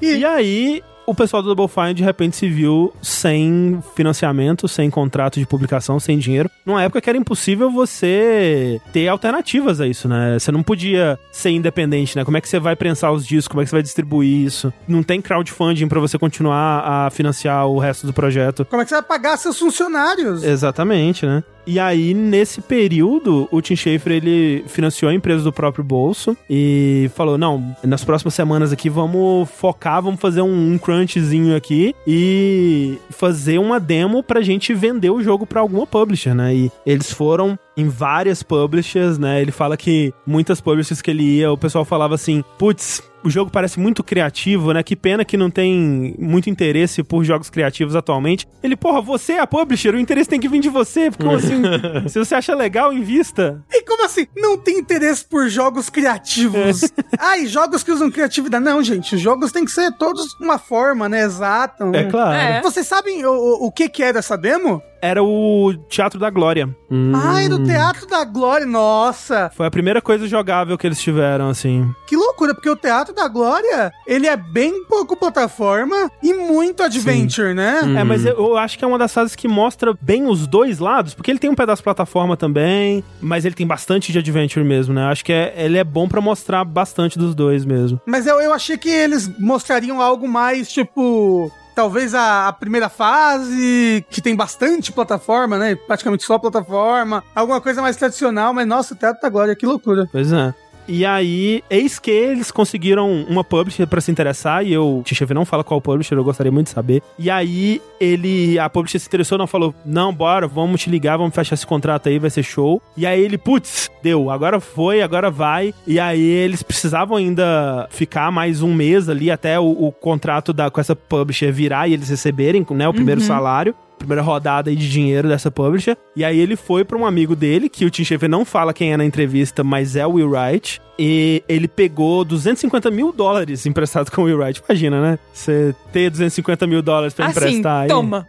E 0.01 0.25
aí, 0.25 0.83
o 1.05 1.13
pessoal 1.13 1.41
do 1.41 1.53
Double 1.53 1.67
Fine 1.67 1.93
de 1.93 2.03
repente 2.03 2.35
se 2.35 2.47
viu 2.47 2.93
sem 3.01 3.81
financiamento, 3.95 4.67
sem 4.67 4.89
contrato 4.89 5.39
de 5.39 5.45
publicação, 5.45 5.99
sem 5.99 6.17
dinheiro. 6.17 6.49
Numa 6.65 6.81
época 6.83 7.01
que 7.01 7.09
era 7.09 7.17
impossível 7.17 7.69
você 7.69 8.79
ter 8.91 9.07
alternativas 9.07 9.81
a 9.81 9.87
isso, 9.87 10.07
né? 10.07 10.37
Você 10.39 10.51
não 10.51 10.63
podia 10.63 11.19
ser 11.31 11.49
independente, 11.49 12.15
né? 12.15 12.23
Como 12.23 12.37
é 12.37 12.41
que 12.41 12.47
você 12.47 12.59
vai 12.59 12.75
prensar 12.75 13.11
os 13.11 13.25
discos? 13.25 13.47
Como 13.47 13.61
é 13.61 13.63
que 13.63 13.69
você 13.69 13.75
vai 13.75 13.83
distribuir 13.83 14.45
isso? 14.45 14.73
Não 14.87 15.03
tem 15.03 15.21
crowdfunding 15.21 15.87
pra 15.87 15.99
você 15.99 16.17
continuar 16.17 16.83
a 16.85 17.09
financiar 17.09 17.67
o 17.67 17.79
resto 17.79 18.07
do 18.07 18.13
projeto. 18.13 18.65
Como 18.65 18.81
é 18.81 18.85
que 18.85 18.89
você 18.89 18.95
vai 18.95 19.03
pagar 19.03 19.37
seus 19.37 19.59
funcionários? 19.59 20.43
Exatamente, 20.43 21.25
né? 21.25 21.43
E 21.65 21.79
aí, 21.79 22.13
nesse 22.13 22.61
período, 22.61 23.47
o 23.51 23.61
Tim 23.61 23.75
Schafer, 23.75 24.13
ele 24.13 24.63
financiou 24.67 25.09
a 25.09 25.13
empresa 25.13 25.43
do 25.43 25.53
próprio 25.53 25.83
bolso 25.83 26.35
e 26.49 27.09
falou, 27.15 27.37
não, 27.37 27.75
nas 27.83 28.03
próximas 28.03 28.33
semanas 28.33 28.71
aqui 28.71 28.89
vamos 28.89 29.49
focar, 29.49 30.01
vamos 30.01 30.19
fazer 30.19 30.41
um, 30.41 30.73
um 30.73 30.77
crunchzinho 30.77 31.55
aqui 31.55 31.95
e 32.05 32.97
fazer 33.09 33.59
uma 33.59 33.79
demo 33.79 34.21
pra 34.21 34.41
gente 34.41 34.73
vender 34.73 35.09
o 35.09 35.23
jogo 35.23 35.45
pra 35.45 35.61
alguma 35.61 35.87
publisher, 35.87 36.33
né? 36.33 36.53
E 36.53 36.71
eles 36.85 37.11
foram 37.11 37.57
em 37.77 37.87
várias 37.87 38.43
publishers, 38.43 39.17
né? 39.17 39.41
Ele 39.41 39.51
fala 39.51 39.77
que 39.77 40.13
muitas 40.25 40.59
publishers 40.59 41.01
que 41.01 41.11
ele 41.11 41.23
ia, 41.23 41.51
o 41.51 41.57
pessoal 41.57 41.85
falava 41.85 42.15
assim, 42.15 42.43
putz, 42.57 43.01
o 43.23 43.29
jogo 43.29 43.49
parece 43.51 43.79
muito 43.79 44.03
criativo, 44.03 44.71
né? 44.73 44.83
Que 44.83 44.95
pena 44.95 45.23
que 45.25 45.37
não 45.37 45.49
tem 45.49 46.15
muito 46.19 46.49
interesse 46.49 47.03
por 47.03 47.23
jogos 47.23 47.49
criativos 47.49 47.95
atualmente. 47.95 48.47
Ele, 48.61 48.75
porra, 48.75 49.01
você 49.01 49.33
é 49.33 49.39
a 49.39 49.47
publisher, 49.47 49.93
o 49.95 49.99
interesse 49.99 50.29
tem 50.29 50.39
que 50.39 50.47
vir 50.49 50.59
de 50.59 50.69
você. 50.69 51.09
Como 51.11 51.31
assim? 51.35 51.61
Se 52.07 52.19
você 52.19 52.35
acha 52.35 52.53
legal, 52.55 52.91
invista. 52.93 53.63
E 53.71 53.83
como 53.83 54.05
assim? 54.05 54.27
Não 54.35 54.57
tem 54.57 54.77
interesse 54.79 55.25
por 55.25 55.47
jogos 55.49 55.89
criativos. 55.89 56.81
Ai, 57.19 57.45
jogos 57.45 57.83
que 57.83 57.91
usam 57.91 58.09
criatividade. 58.11 58.63
Não, 58.63 58.83
gente, 58.83 59.15
os 59.15 59.21
jogos 59.21 59.51
têm 59.51 59.65
que 59.65 59.71
ser 59.71 59.91
todos 59.93 60.33
uma 60.39 60.57
forma, 60.57 61.07
né? 61.09 61.23
Exata. 61.23 61.85
um- 61.85 61.93
É 61.93 62.03
claro. 62.05 62.33
É. 62.35 62.61
Vocês 62.61 62.85
sabem 62.87 63.25
o, 63.25 63.31
o, 63.31 63.67
o 63.67 63.71
que 63.71 63.87
que 63.89 64.03
é 64.03 64.13
dessa 64.13 64.37
demo? 64.37 64.81
Era 65.03 65.21
o 65.21 65.73
Teatro 65.89 66.17
da 66.17 66.29
Glória. 66.29 66.73
Ai, 67.13 67.49
do 67.49 67.61
Teatro 67.65 68.07
da 68.07 68.23
Glória. 68.23 68.65
Nossa, 68.65 69.51
Foi 69.53 69.67
a 69.67 69.71
primeira 69.71 70.01
coisa 70.01 70.25
jogável 70.29 70.77
que 70.77 70.87
eles 70.87 71.01
tiveram, 71.01 71.49
assim. 71.49 71.93
que 72.07 72.15
loucura, 72.15 72.53
porque 72.55 72.69
o 72.69 72.75
Teatro 72.77 73.13
da 73.13 73.27
Glória, 73.27 73.91
ele 74.07 74.27
é 74.27 74.37
bem 74.37 74.85
pouco 74.85 75.13
plataforma 75.17 76.09
e 76.23 76.33
muito 76.33 76.81
adventure, 76.81 77.53
né? 77.53 77.81
É, 77.97 78.03
mas 78.05 78.25
eu, 78.25 78.33
eu 78.37 78.57
acho 78.57 78.79
que 78.79 78.85
é 78.85 78.87
uma 78.87 78.97
das 78.97 79.13
fases 79.13 79.35
que 79.35 79.45
mostra 79.45 79.93
bem 80.01 80.25
os 80.25 80.47
dois 80.47 80.79
lados, 80.79 81.13
porque 81.13 81.29
ele 81.29 81.39
tem 81.39 81.49
um 81.49 81.55
pedaço 81.55 81.81
de 81.81 81.83
plataforma 81.83 82.37
também, 82.37 83.03
mas 83.19 83.43
ele 83.43 83.55
tem 83.55 83.67
bastante 83.67 84.09
de 84.13 84.19
adventure 84.19 84.63
mesmo, 84.65 84.93
né? 84.93 85.03
Eu 85.03 85.07
acho 85.07 85.25
que 85.25 85.33
é, 85.33 85.53
ele 85.57 85.77
é 85.77 85.83
bom 85.83 86.07
pra 86.07 86.21
mostrar 86.21 86.63
bastante 86.63 87.19
dos 87.19 87.35
dois 87.35 87.65
mesmo. 87.65 87.99
Mas 88.05 88.25
eu, 88.25 88.39
eu 88.39 88.53
achei 88.53 88.77
que 88.77 88.89
eles 88.89 89.29
mostrariam 89.37 90.01
algo 90.01 90.29
mais, 90.29 90.71
tipo... 90.71 91.51
Talvez 91.75 92.13
a, 92.13 92.47
a 92.47 92.53
primeira 92.53 92.89
fase, 92.89 94.05
que 94.09 94.21
tem 94.21 94.35
bastante 94.35 94.91
plataforma, 94.91 95.57
né? 95.57 95.75
Praticamente 95.75 96.23
só 96.23 96.37
plataforma. 96.37 97.23
Alguma 97.33 97.59
coisa 97.59 97.81
mais 97.81 97.95
tradicional, 97.95 98.53
mas 98.53 98.67
nossa, 98.67 98.93
o 98.93 98.97
Teatro 98.97 99.21
da 99.21 99.29
Glória, 99.29 99.55
que 99.55 99.65
loucura. 99.65 100.07
Pois 100.11 100.31
é. 100.31 100.53
E 100.87 101.05
aí, 101.05 101.63
eis 101.69 101.99
que 101.99 102.11
eles 102.11 102.51
conseguiram 102.51 103.23
uma 103.23 103.43
publisher 103.43 103.85
pra 103.87 104.01
se 104.01 104.11
interessar, 104.11 104.65
e 104.65 104.73
eu, 104.73 105.01
Ticheve 105.05 105.33
não 105.33 105.45
fala 105.45 105.63
qual 105.63 105.81
publisher, 105.81 106.15
eu 106.15 106.23
gostaria 106.23 106.51
muito 106.51 106.67
de 106.67 106.73
saber. 106.73 107.01
E 107.17 107.29
aí, 107.29 107.81
ele, 107.99 108.59
a 108.59 108.69
publisher 108.69 108.99
se 108.99 109.07
interessou, 109.07 109.37
não 109.37 109.47
falou, 109.47 109.73
não, 109.85 110.13
bora, 110.13 110.47
vamos 110.47 110.81
te 110.81 110.89
ligar, 110.89 111.17
vamos 111.17 111.33
fechar 111.33 111.55
esse 111.55 111.65
contrato 111.65 112.09
aí, 112.09 112.19
vai 112.19 112.29
ser 112.29 112.43
show. 112.43 112.81
E 112.97 113.05
aí 113.05 113.21
ele, 113.21 113.37
putz, 113.37 113.89
deu, 114.01 114.29
agora 114.29 114.59
foi, 114.59 115.01
agora 115.01 115.31
vai. 115.31 115.73
E 115.87 115.99
aí, 115.99 116.21
eles 116.21 116.63
precisavam 116.63 117.17
ainda 117.17 117.87
ficar 117.89 118.31
mais 118.31 118.61
um 118.61 118.73
mês 118.73 119.09
ali 119.09 119.31
até 119.31 119.59
o, 119.59 119.65
o 119.65 119.91
contrato 119.91 120.53
da, 120.53 120.69
com 120.69 120.81
essa 120.81 120.95
publisher 120.95 121.51
virar 121.51 121.87
e 121.87 121.93
eles 121.93 122.09
receberem, 122.09 122.65
né, 122.71 122.87
o 122.87 122.93
primeiro 122.93 123.21
salário 123.21 123.75
primeira 124.03 124.21
rodada 124.21 124.73
de 124.73 124.89
dinheiro 124.89 125.27
dessa 125.27 125.49
publisher. 125.49 125.97
E 126.15 126.23
aí 126.23 126.39
ele 126.39 126.55
foi 126.55 126.83
pra 126.83 126.97
um 126.97 127.05
amigo 127.05 127.35
dele, 127.35 127.69
que 127.69 127.85
o 127.85 127.89
Tim 127.89 128.03
Schafer 128.03 128.29
não 128.29 128.45
fala 128.45 128.73
quem 128.73 128.93
é 128.93 128.97
na 128.97 129.05
entrevista, 129.05 129.63
mas 129.63 129.95
é 129.95 130.05
o 130.05 130.11
Will 130.11 130.29
Wright. 130.29 130.81
E 130.97 131.43
ele 131.49 131.67
pegou 131.67 132.23
250 132.23 132.91
mil 132.91 133.11
dólares 133.11 133.65
emprestados 133.65 134.09
com 134.09 134.21
o 134.21 134.25
Will 134.25 134.37
Wright. 134.37 134.61
Imagina, 134.67 135.01
né? 135.01 135.19
Você 135.33 135.73
ter 135.91 136.09
250 136.09 136.67
mil 136.67 136.81
dólares 136.81 137.13
pra 137.13 137.25
Assim, 137.27 137.39
emprestar 137.39 137.81
aí. 137.83 137.87
toma. 137.87 138.27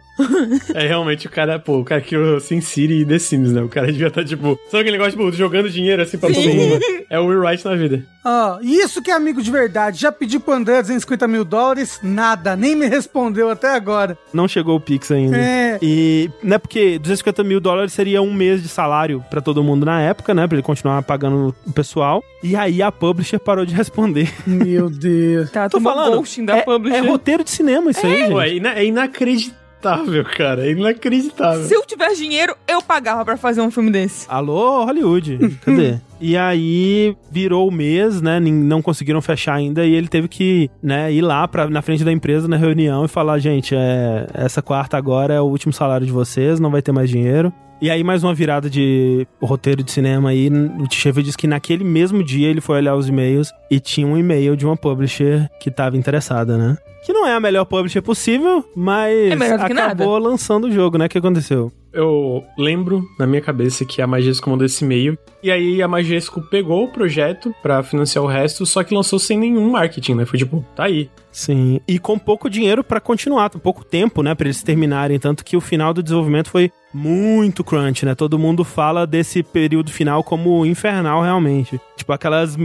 É 0.73 0.87
realmente 0.87 1.27
o 1.27 1.29
cara, 1.29 1.59
pô, 1.59 1.79
o 1.79 1.83
cara 1.83 1.99
que 1.99 2.15
o 2.15 2.39
Sin 2.39 2.61
City 2.61 3.01
e 3.01 3.05
The 3.05 3.19
Sims, 3.19 3.51
né? 3.51 3.61
O 3.61 3.67
cara 3.67 3.87
devia 3.87 4.07
estar, 4.07 4.23
tipo, 4.23 4.57
sabe 4.71 4.81
aquele 4.81 4.97
negócio, 4.97 5.11
tipo, 5.11 5.29
jogando 5.33 5.69
dinheiro 5.69 6.01
assim 6.01 6.17
pra 6.17 6.29
todo 6.29 6.41
mundo? 6.41 6.79
É 7.09 7.19
o 7.19 7.25
Will 7.25 7.41
Wright 7.41 7.65
na 7.65 7.75
vida. 7.75 8.03
Ó, 8.23 8.57
e 8.61 8.77
isso 8.79 9.01
que 9.01 9.11
é 9.11 9.13
amigo 9.13 9.41
de 9.41 9.51
verdade. 9.51 9.99
Já 9.99 10.11
pedi 10.11 10.39
pro 10.39 10.53
André 10.53 10.81
250 10.81 11.27
mil 11.27 11.43
dólares, 11.43 11.99
nada, 12.01 12.55
nem 12.55 12.75
me 12.75 12.87
respondeu 12.87 13.49
até 13.49 13.75
agora. 13.75 14.17
Não 14.33 14.47
chegou 14.47 14.77
o 14.77 14.79
Pix 14.79 15.11
ainda. 15.11 15.37
É. 15.37 15.77
E, 15.81 16.31
né, 16.41 16.57
porque 16.57 16.97
250 16.97 17.43
mil 17.43 17.59
dólares 17.59 17.91
seria 17.93 18.21
um 18.21 18.33
mês 18.33 18.63
de 18.63 18.69
salário 18.69 19.23
pra 19.29 19.41
todo 19.41 19.61
mundo 19.63 19.85
na 19.85 20.01
época, 20.01 20.33
né? 20.33 20.47
Pra 20.47 20.55
ele 20.55 20.63
continuar 20.63 21.03
pagando 21.03 21.53
o 21.67 21.73
pessoal. 21.73 22.23
E 22.41 22.54
aí 22.55 22.81
a 22.81 22.91
publisher 22.91 23.39
parou 23.39 23.65
de 23.65 23.73
responder. 23.75 24.31
Meu 24.45 24.89
Deus. 24.89 25.51
Tá, 25.51 25.69
Tô 25.69 25.79
falando, 25.81 26.23
da 26.45 26.57
é, 26.57 26.61
publisher. 26.61 26.97
é 26.97 26.99
roteiro 27.07 27.43
de 27.43 27.51
cinema 27.51 27.91
isso 27.91 28.05
aí, 28.05 28.17
gente. 28.19 28.31
Pô, 28.31 28.41
é, 28.41 28.53
ina- 28.55 28.73
é 28.73 28.85
inacreditável, 28.85 30.23
cara. 30.25 30.65
É 30.67 30.71
inacreditável. 30.71 31.63
Se 31.63 31.73
eu 31.73 31.85
tivesse 31.85 32.17
dinheiro, 32.17 32.55
eu 32.67 32.81
pagava 32.81 33.23
pra 33.23 33.37
fazer 33.37 33.61
um 33.61 33.69
filme 33.71 33.91
desse. 33.91 34.25
Alô, 34.29 34.83
Hollywood, 34.85 35.57
cadê? 35.63 35.97
e 36.19 36.35
aí 36.37 37.15
virou 37.31 37.67
o 37.67 37.71
mês, 37.71 38.21
né? 38.21 38.39
Não 38.39 38.81
conseguiram 38.81 39.21
fechar 39.21 39.53
ainda 39.55 39.85
e 39.85 39.93
ele 39.93 40.07
teve 40.07 40.27
que, 40.27 40.69
né, 40.81 41.11
ir 41.11 41.21
lá 41.21 41.47
pra, 41.47 41.69
na 41.69 41.81
frente 41.81 42.03
da 42.03 42.11
empresa 42.11 42.47
na 42.47 42.57
reunião 42.57 43.05
e 43.05 43.07
falar, 43.07 43.37
gente, 43.39 43.75
é, 43.75 44.27
essa 44.33 44.61
quarta 44.61 44.97
agora 44.97 45.33
é 45.33 45.41
o 45.41 45.45
último 45.45 45.73
salário 45.73 46.05
de 46.05 46.11
vocês, 46.11 46.59
não 46.59 46.71
vai 46.71 46.81
ter 46.81 46.91
mais 46.91 47.09
dinheiro. 47.09 47.53
E 47.81 47.89
aí, 47.91 48.03
mais 48.03 48.23
uma 48.23 48.33
virada 48.33 48.69
de 48.69 49.27
roteiro 49.41 49.83
de 49.83 49.91
cinema 49.91 50.29
aí. 50.29 50.49
O 50.79 50.87
Tchefe 50.87 51.21
diz 51.21 51.35
que 51.35 51.45
naquele 51.45 51.83
mesmo 51.83 52.23
dia 52.23 52.47
ele 52.47 52.61
foi 52.61 52.77
olhar 52.77 52.95
os 52.95 53.09
e-mails 53.09 53.51
e 53.69 53.79
tinha 53.79 54.07
um 54.07 54.17
e-mail 54.17 54.55
de 54.55 54.65
uma 54.65 54.77
publisher 54.77 55.49
que 55.59 55.69
tava 55.69 55.97
interessada, 55.97 56.57
né? 56.57 56.77
Que 57.05 57.13
não 57.13 57.27
é 57.27 57.33
a 57.35 57.39
melhor 57.39 57.65
publisher 57.65 58.01
possível, 58.01 58.65
mas 58.75 59.31
É 59.31 59.35
melhor 59.35 59.59
do 59.59 59.65
que 59.65 59.73
acabou 59.73 60.17
lançando 60.17 60.65
o 60.65 60.71
jogo, 60.71 60.97
né? 60.97 61.05
O 61.05 61.09
que 61.09 61.17
aconteceu? 61.17 61.71
Eu 61.93 62.43
lembro 62.57 63.03
na 63.19 63.27
minha 63.27 63.41
cabeça 63.41 63.85
que 63.85 64.01
a 64.01 64.07
Majesco 64.07 64.49
mandou 64.49 64.65
esse 64.65 64.83
e-mail. 64.83 65.17
E 65.45 65.51
aí 65.51 65.79
a 65.79 65.87
Majesco 65.87 66.41
pegou 66.41 66.85
o 66.85 66.87
projeto 66.87 67.53
pra 67.61 67.83
financiar 67.83 68.25
o 68.25 68.27
resto, 68.27 68.65
só 68.65 68.83
que 68.83 68.95
lançou 68.95 69.19
sem 69.19 69.37
nenhum 69.37 69.69
marketing, 69.69 70.15
né? 70.15 70.25
Foi 70.25 70.39
tipo, 70.39 70.65
tá 70.75 70.85
aí. 70.85 71.07
Sim, 71.31 71.79
e 71.87 71.99
com 71.99 72.17
pouco 72.17 72.49
dinheiro 72.49 72.83
pra 72.83 72.99
continuar, 72.99 73.51
pouco 73.51 73.83
tempo, 73.83 74.23
né, 74.23 74.33
Pra 74.33 74.47
eles 74.47 74.63
terminarem, 74.63 75.19
tanto 75.19 75.45
que 75.45 75.55
o 75.55 75.61
final 75.61 75.93
do 75.93 76.01
desenvolvimento 76.01 76.49
foi 76.49 76.71
muito 76.95 77.61
crunch, 77.61 78.05
né? 78.05 78.15
Todo 78.15 78.39
mundo 78.39 78.63
fala 78.63 79.05
desse 79.05 79.43
período 79.43 79.91
final 79.91 80.23
como 80.23 80.65
infernal 80.65 81.21
realmente. 81.21 81.79
Tipo 81.97 82.13
aquelas 82.13 82.55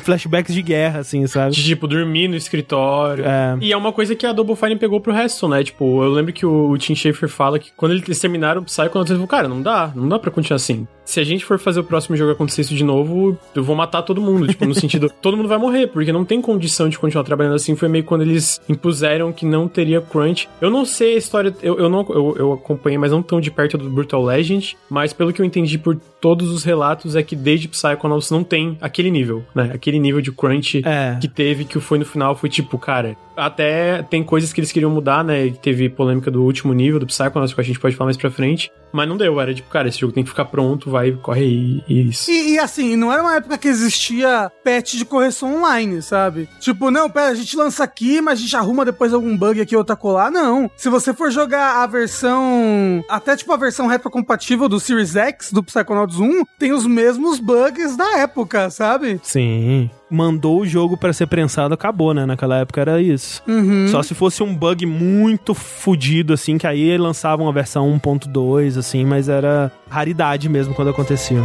flashbacks 0.00 0.54
de 0.54 0.60
guerra 0.60 1.00
assim, 1.00 1.26
sabe? 1.26 1.54
De, 1.54 1.64
tipo, 1.64 1.88
dormir 1.88 2.28
no 2.28 2.36
escritório. 2.36 3.24
É. 3.24 3.56
E 3.62 3.72
é 3.72 3.76
uma 3.76 3.90
coisa 3.90 4.14
que 4.14 4.26
a 4.26 4.32
Double 4.32 4.54
Fine 4.54 4.76
pegou 4.76 5.00
pro 5.00 5.12
resto, 5.12 5.48
né? 5.48 5.64
Tipo, 5.64 6.04
eu 6.04 6.10
lembro 6.10 6.34
que 6.34 6.44
o, 6.44 6.76
Tim 6.76 6.94
Schafer 6.94 7.30
fala 7.30 7.58
que 7.58 7.72
quando 7.74 7.92
eles 7.92 8.18
terminaram 8.18 8.60
o 8.60 8.64
Psycho, 8.64 8.98
eles 8.98 9.08
falaram, 9.08 9.26
cara, 9.26 9.48
não 9.48 9.62
dá, 9.62 9.90
não 9.94 10.06
dá 10.06 10.18
pra 10.18 10.30
continuar 10.30 10.56
assim. 10.56 10.86
Se 11.02 11.18
a 11.18 11.24
gente 11.24 11.46
for 11.46 11.58
fazer 11.58 11.80
o 11.80 11.84
próximo 11.84 12.14
jogo 12.14 12.27
acontecer 12.32 12.62
isso 12.62 12.74
de 12.74 12.84
novo, 12.84 13.38
eu 13.54 13.62
vou 13.62 13.76
matar 13.76 14.02
todo 14.02 14.20
mundo. 14.20 14.46
Tipo, 14.46 14.66
no 14.66 14.74
sentido, 14.74 15.10
todo 15.20 15.36
mundo 15.36 15.48
vai 15.48 15.58
morrer, 15.58 15.86
porque 15.88 16.12
não 16.12 16.24
tem 16.24 16.40
condição 16.40 16.88
de 16.88 16.98
continuar 16.98 17.24
trabalhando 17.24 17.54
assim. 17.54 17.76
Foi 17.76 17.88
meio 17.88 18.04
quando 18.04 18.22
eles 18.22 18.60
impuseram 18.68 19.32
que 19.32 19.46
não 19.46 19.68
teria 19.68 20.00
crunch. 20.00 20.48
Eu 20.60 20.70
não 20.70 20.84
sei 20.84 21.14
a 21.14 21.18
história, 21.18 21.54
eu, 21.62 21.78
eu 21.78 21.88
não 21.88 22.06
eu, 22.08 22.36
eu 22.38 22.52
acompanhei, 22.52 22.98
mas 22.98 23.12
não 23.12 23.22
tão 23.22 23.40
de 23.40 23.50
perto 23.50 23.76
do 23.76 23.88
Brutal 23.90 24.24
Legend, 24.24 24.76
mas 24.88 25.12
pelo 25.12 25.32
que 25.32 25.40
eu 25.40 25.46
entendi 25.46 25.78
por 25.78 25.96
todos 26.20 26.50
os 26.50 26.64
relatos 26.64 27.14
é 27.16 27.22
que 27.22 27.36
desde 27.36 27.68
Psychonauts 27.68 28.30
não 28.30 28.42
tem 28.44 28.76
aquele 28.80 29.10
nível, 29.10 29.44
né? 29.54 29.70
Aquele 29.74 29.98
nível 29.98 30.20
de 30.20 30.32
crunch 30.32 30.82
É. 30.84 31.16
que 31.20 31.28
teve, 31.28 31.64
que 31.64 31.78
foi 31.80 31.98
no 31.98 32.04
final, 32.04 32.34
foi 32.34 32.48
tipo, 32.48 32.78
cara, 32.78 33.16
até 33.36 34.02
tem 34.02 34.22
coisas 34.24 34.52
que 34.52 34.60
eles 34.60 34.72
queriam 34.72 34.90
mudar, 34.90 35.22
né? 35.22 35.50
Teve 35.62 35.88
polêmica 35.88 36.30
do 36.30 36.42
último 36.42 36.72
nível 36.72 36.98
do 36.98 37.06
Psychonauts, 37.06 37.54
que 37.54 37.60
a 37.60 37.64
gente 37.64 37.78
pode 37.78 37.94
falar 37.94 38.06
mais 38.08 38.16
pra 38.16 38.30
frente, 38.30 38.70
mas 38.92 39.08
não 39.08 39.16
deu, 39.16 39.40
era 39.40 39.54
tipo, 39.54 39.68
cara, 39.70 39.86
esse 39.88 39.98
jogo 40.00 40.12
tem 40.12 40.24
que 40.24 40.30
ficar 40.30 40.46
pronto, 40.46 40.90
vai, 40.90 41.12
corre 41.12 41.42
aí, 41.42 41.82
e 41.88 42.08
isso. 42.08 42.30
E, 42.30 42.54
e 42.54 42.58
assim, 42.58 42.96
não 42.96 43.12
era 43.12 43.22
uma 43.22 43.36
época 43.36 43.56
que 43.58 43.68
existia 43.68 44.50
patch 44.64 44.94
de 44.94 45.04
correção 45.04 45.58
online, 45.58 46.02
sabe? 46.02 46.48
Tipo, 46.58 46.90
não, 46.90 47.08
pera, 47.08 47.28
a 47.30 47.34
gente 47.34 47.56
lança 47.56 47.84
aqui, 47.84 48.20
mas 48.20 48.38
a 48.38 48.42
gente 48.42 48.56
arruma 48.56 48.84
depois 48.84 49.12
algum 49.12 49.36
bug 49.36 49.60
aqui 49.60 49.74
ou 49.76 49.80
outra 49.80 49.94
colar. 49.94 50.30
Não. 50.30 50.70
Se 50.76 50.88
você 50.88 51.12
for 51.14 51.30
jogar 51.30 51.82
a 51.82 51.86
versão. 51.86 53.04
Até 53.08 53.36
tipo 53.36 53.52
a 53.52 53.56
versão 53.56 53.86
retrocompatível 53.86 54.68
do 54.68 54.80
Series 54.80 55.14
X 55.16 55.52
do 55.52 55.62
Psychonauts 55.62 56.07
1, 56.16 56.44
tem 56.58 56.72
os 56.72 56.86
mesmos 56.86 57.40
bugs 57.40 57.96
da 57.96 58.18
época, 58.18 58.70
sabe? 58.70 59.20
Sim. 59.22 59.90
Mandou 60.10 60.60
o 60.60 60.66
jogo 60.66 60.96
pra 60.96 61.12
ser 61.12 61.26
prensado, 61.26 61.74
acabou, 61.74 62.14
né? 62.14 62.24
Naquela 62.24 62.58
época 62.58 62.80
era 62.80 63.00
isso. 63.02 63.42
Uhum. 63.46 63.88
Só 63.88 64.02
se 64.02 64.14
fosse 64.14 64.42
um 64.42 64.54
bug 64.54 64.86
muito 64.86 65.54
fudido, 65.54 66.32
assim, 66.32 66.56
que 66.56 66.66
aí 66.66 66.96
lançavam 66.96 67.48
a 67.48 67.52
versão 67.52 67.90
1.2, 67.98 68.78
assim, 68.78 69.04
mas 69.04 69.28
era 69.28 69.70
raridade 69.90 70.48
mesmo 70.48 70.74
quando 70.74 70.88
acontecia. 70.88 71.42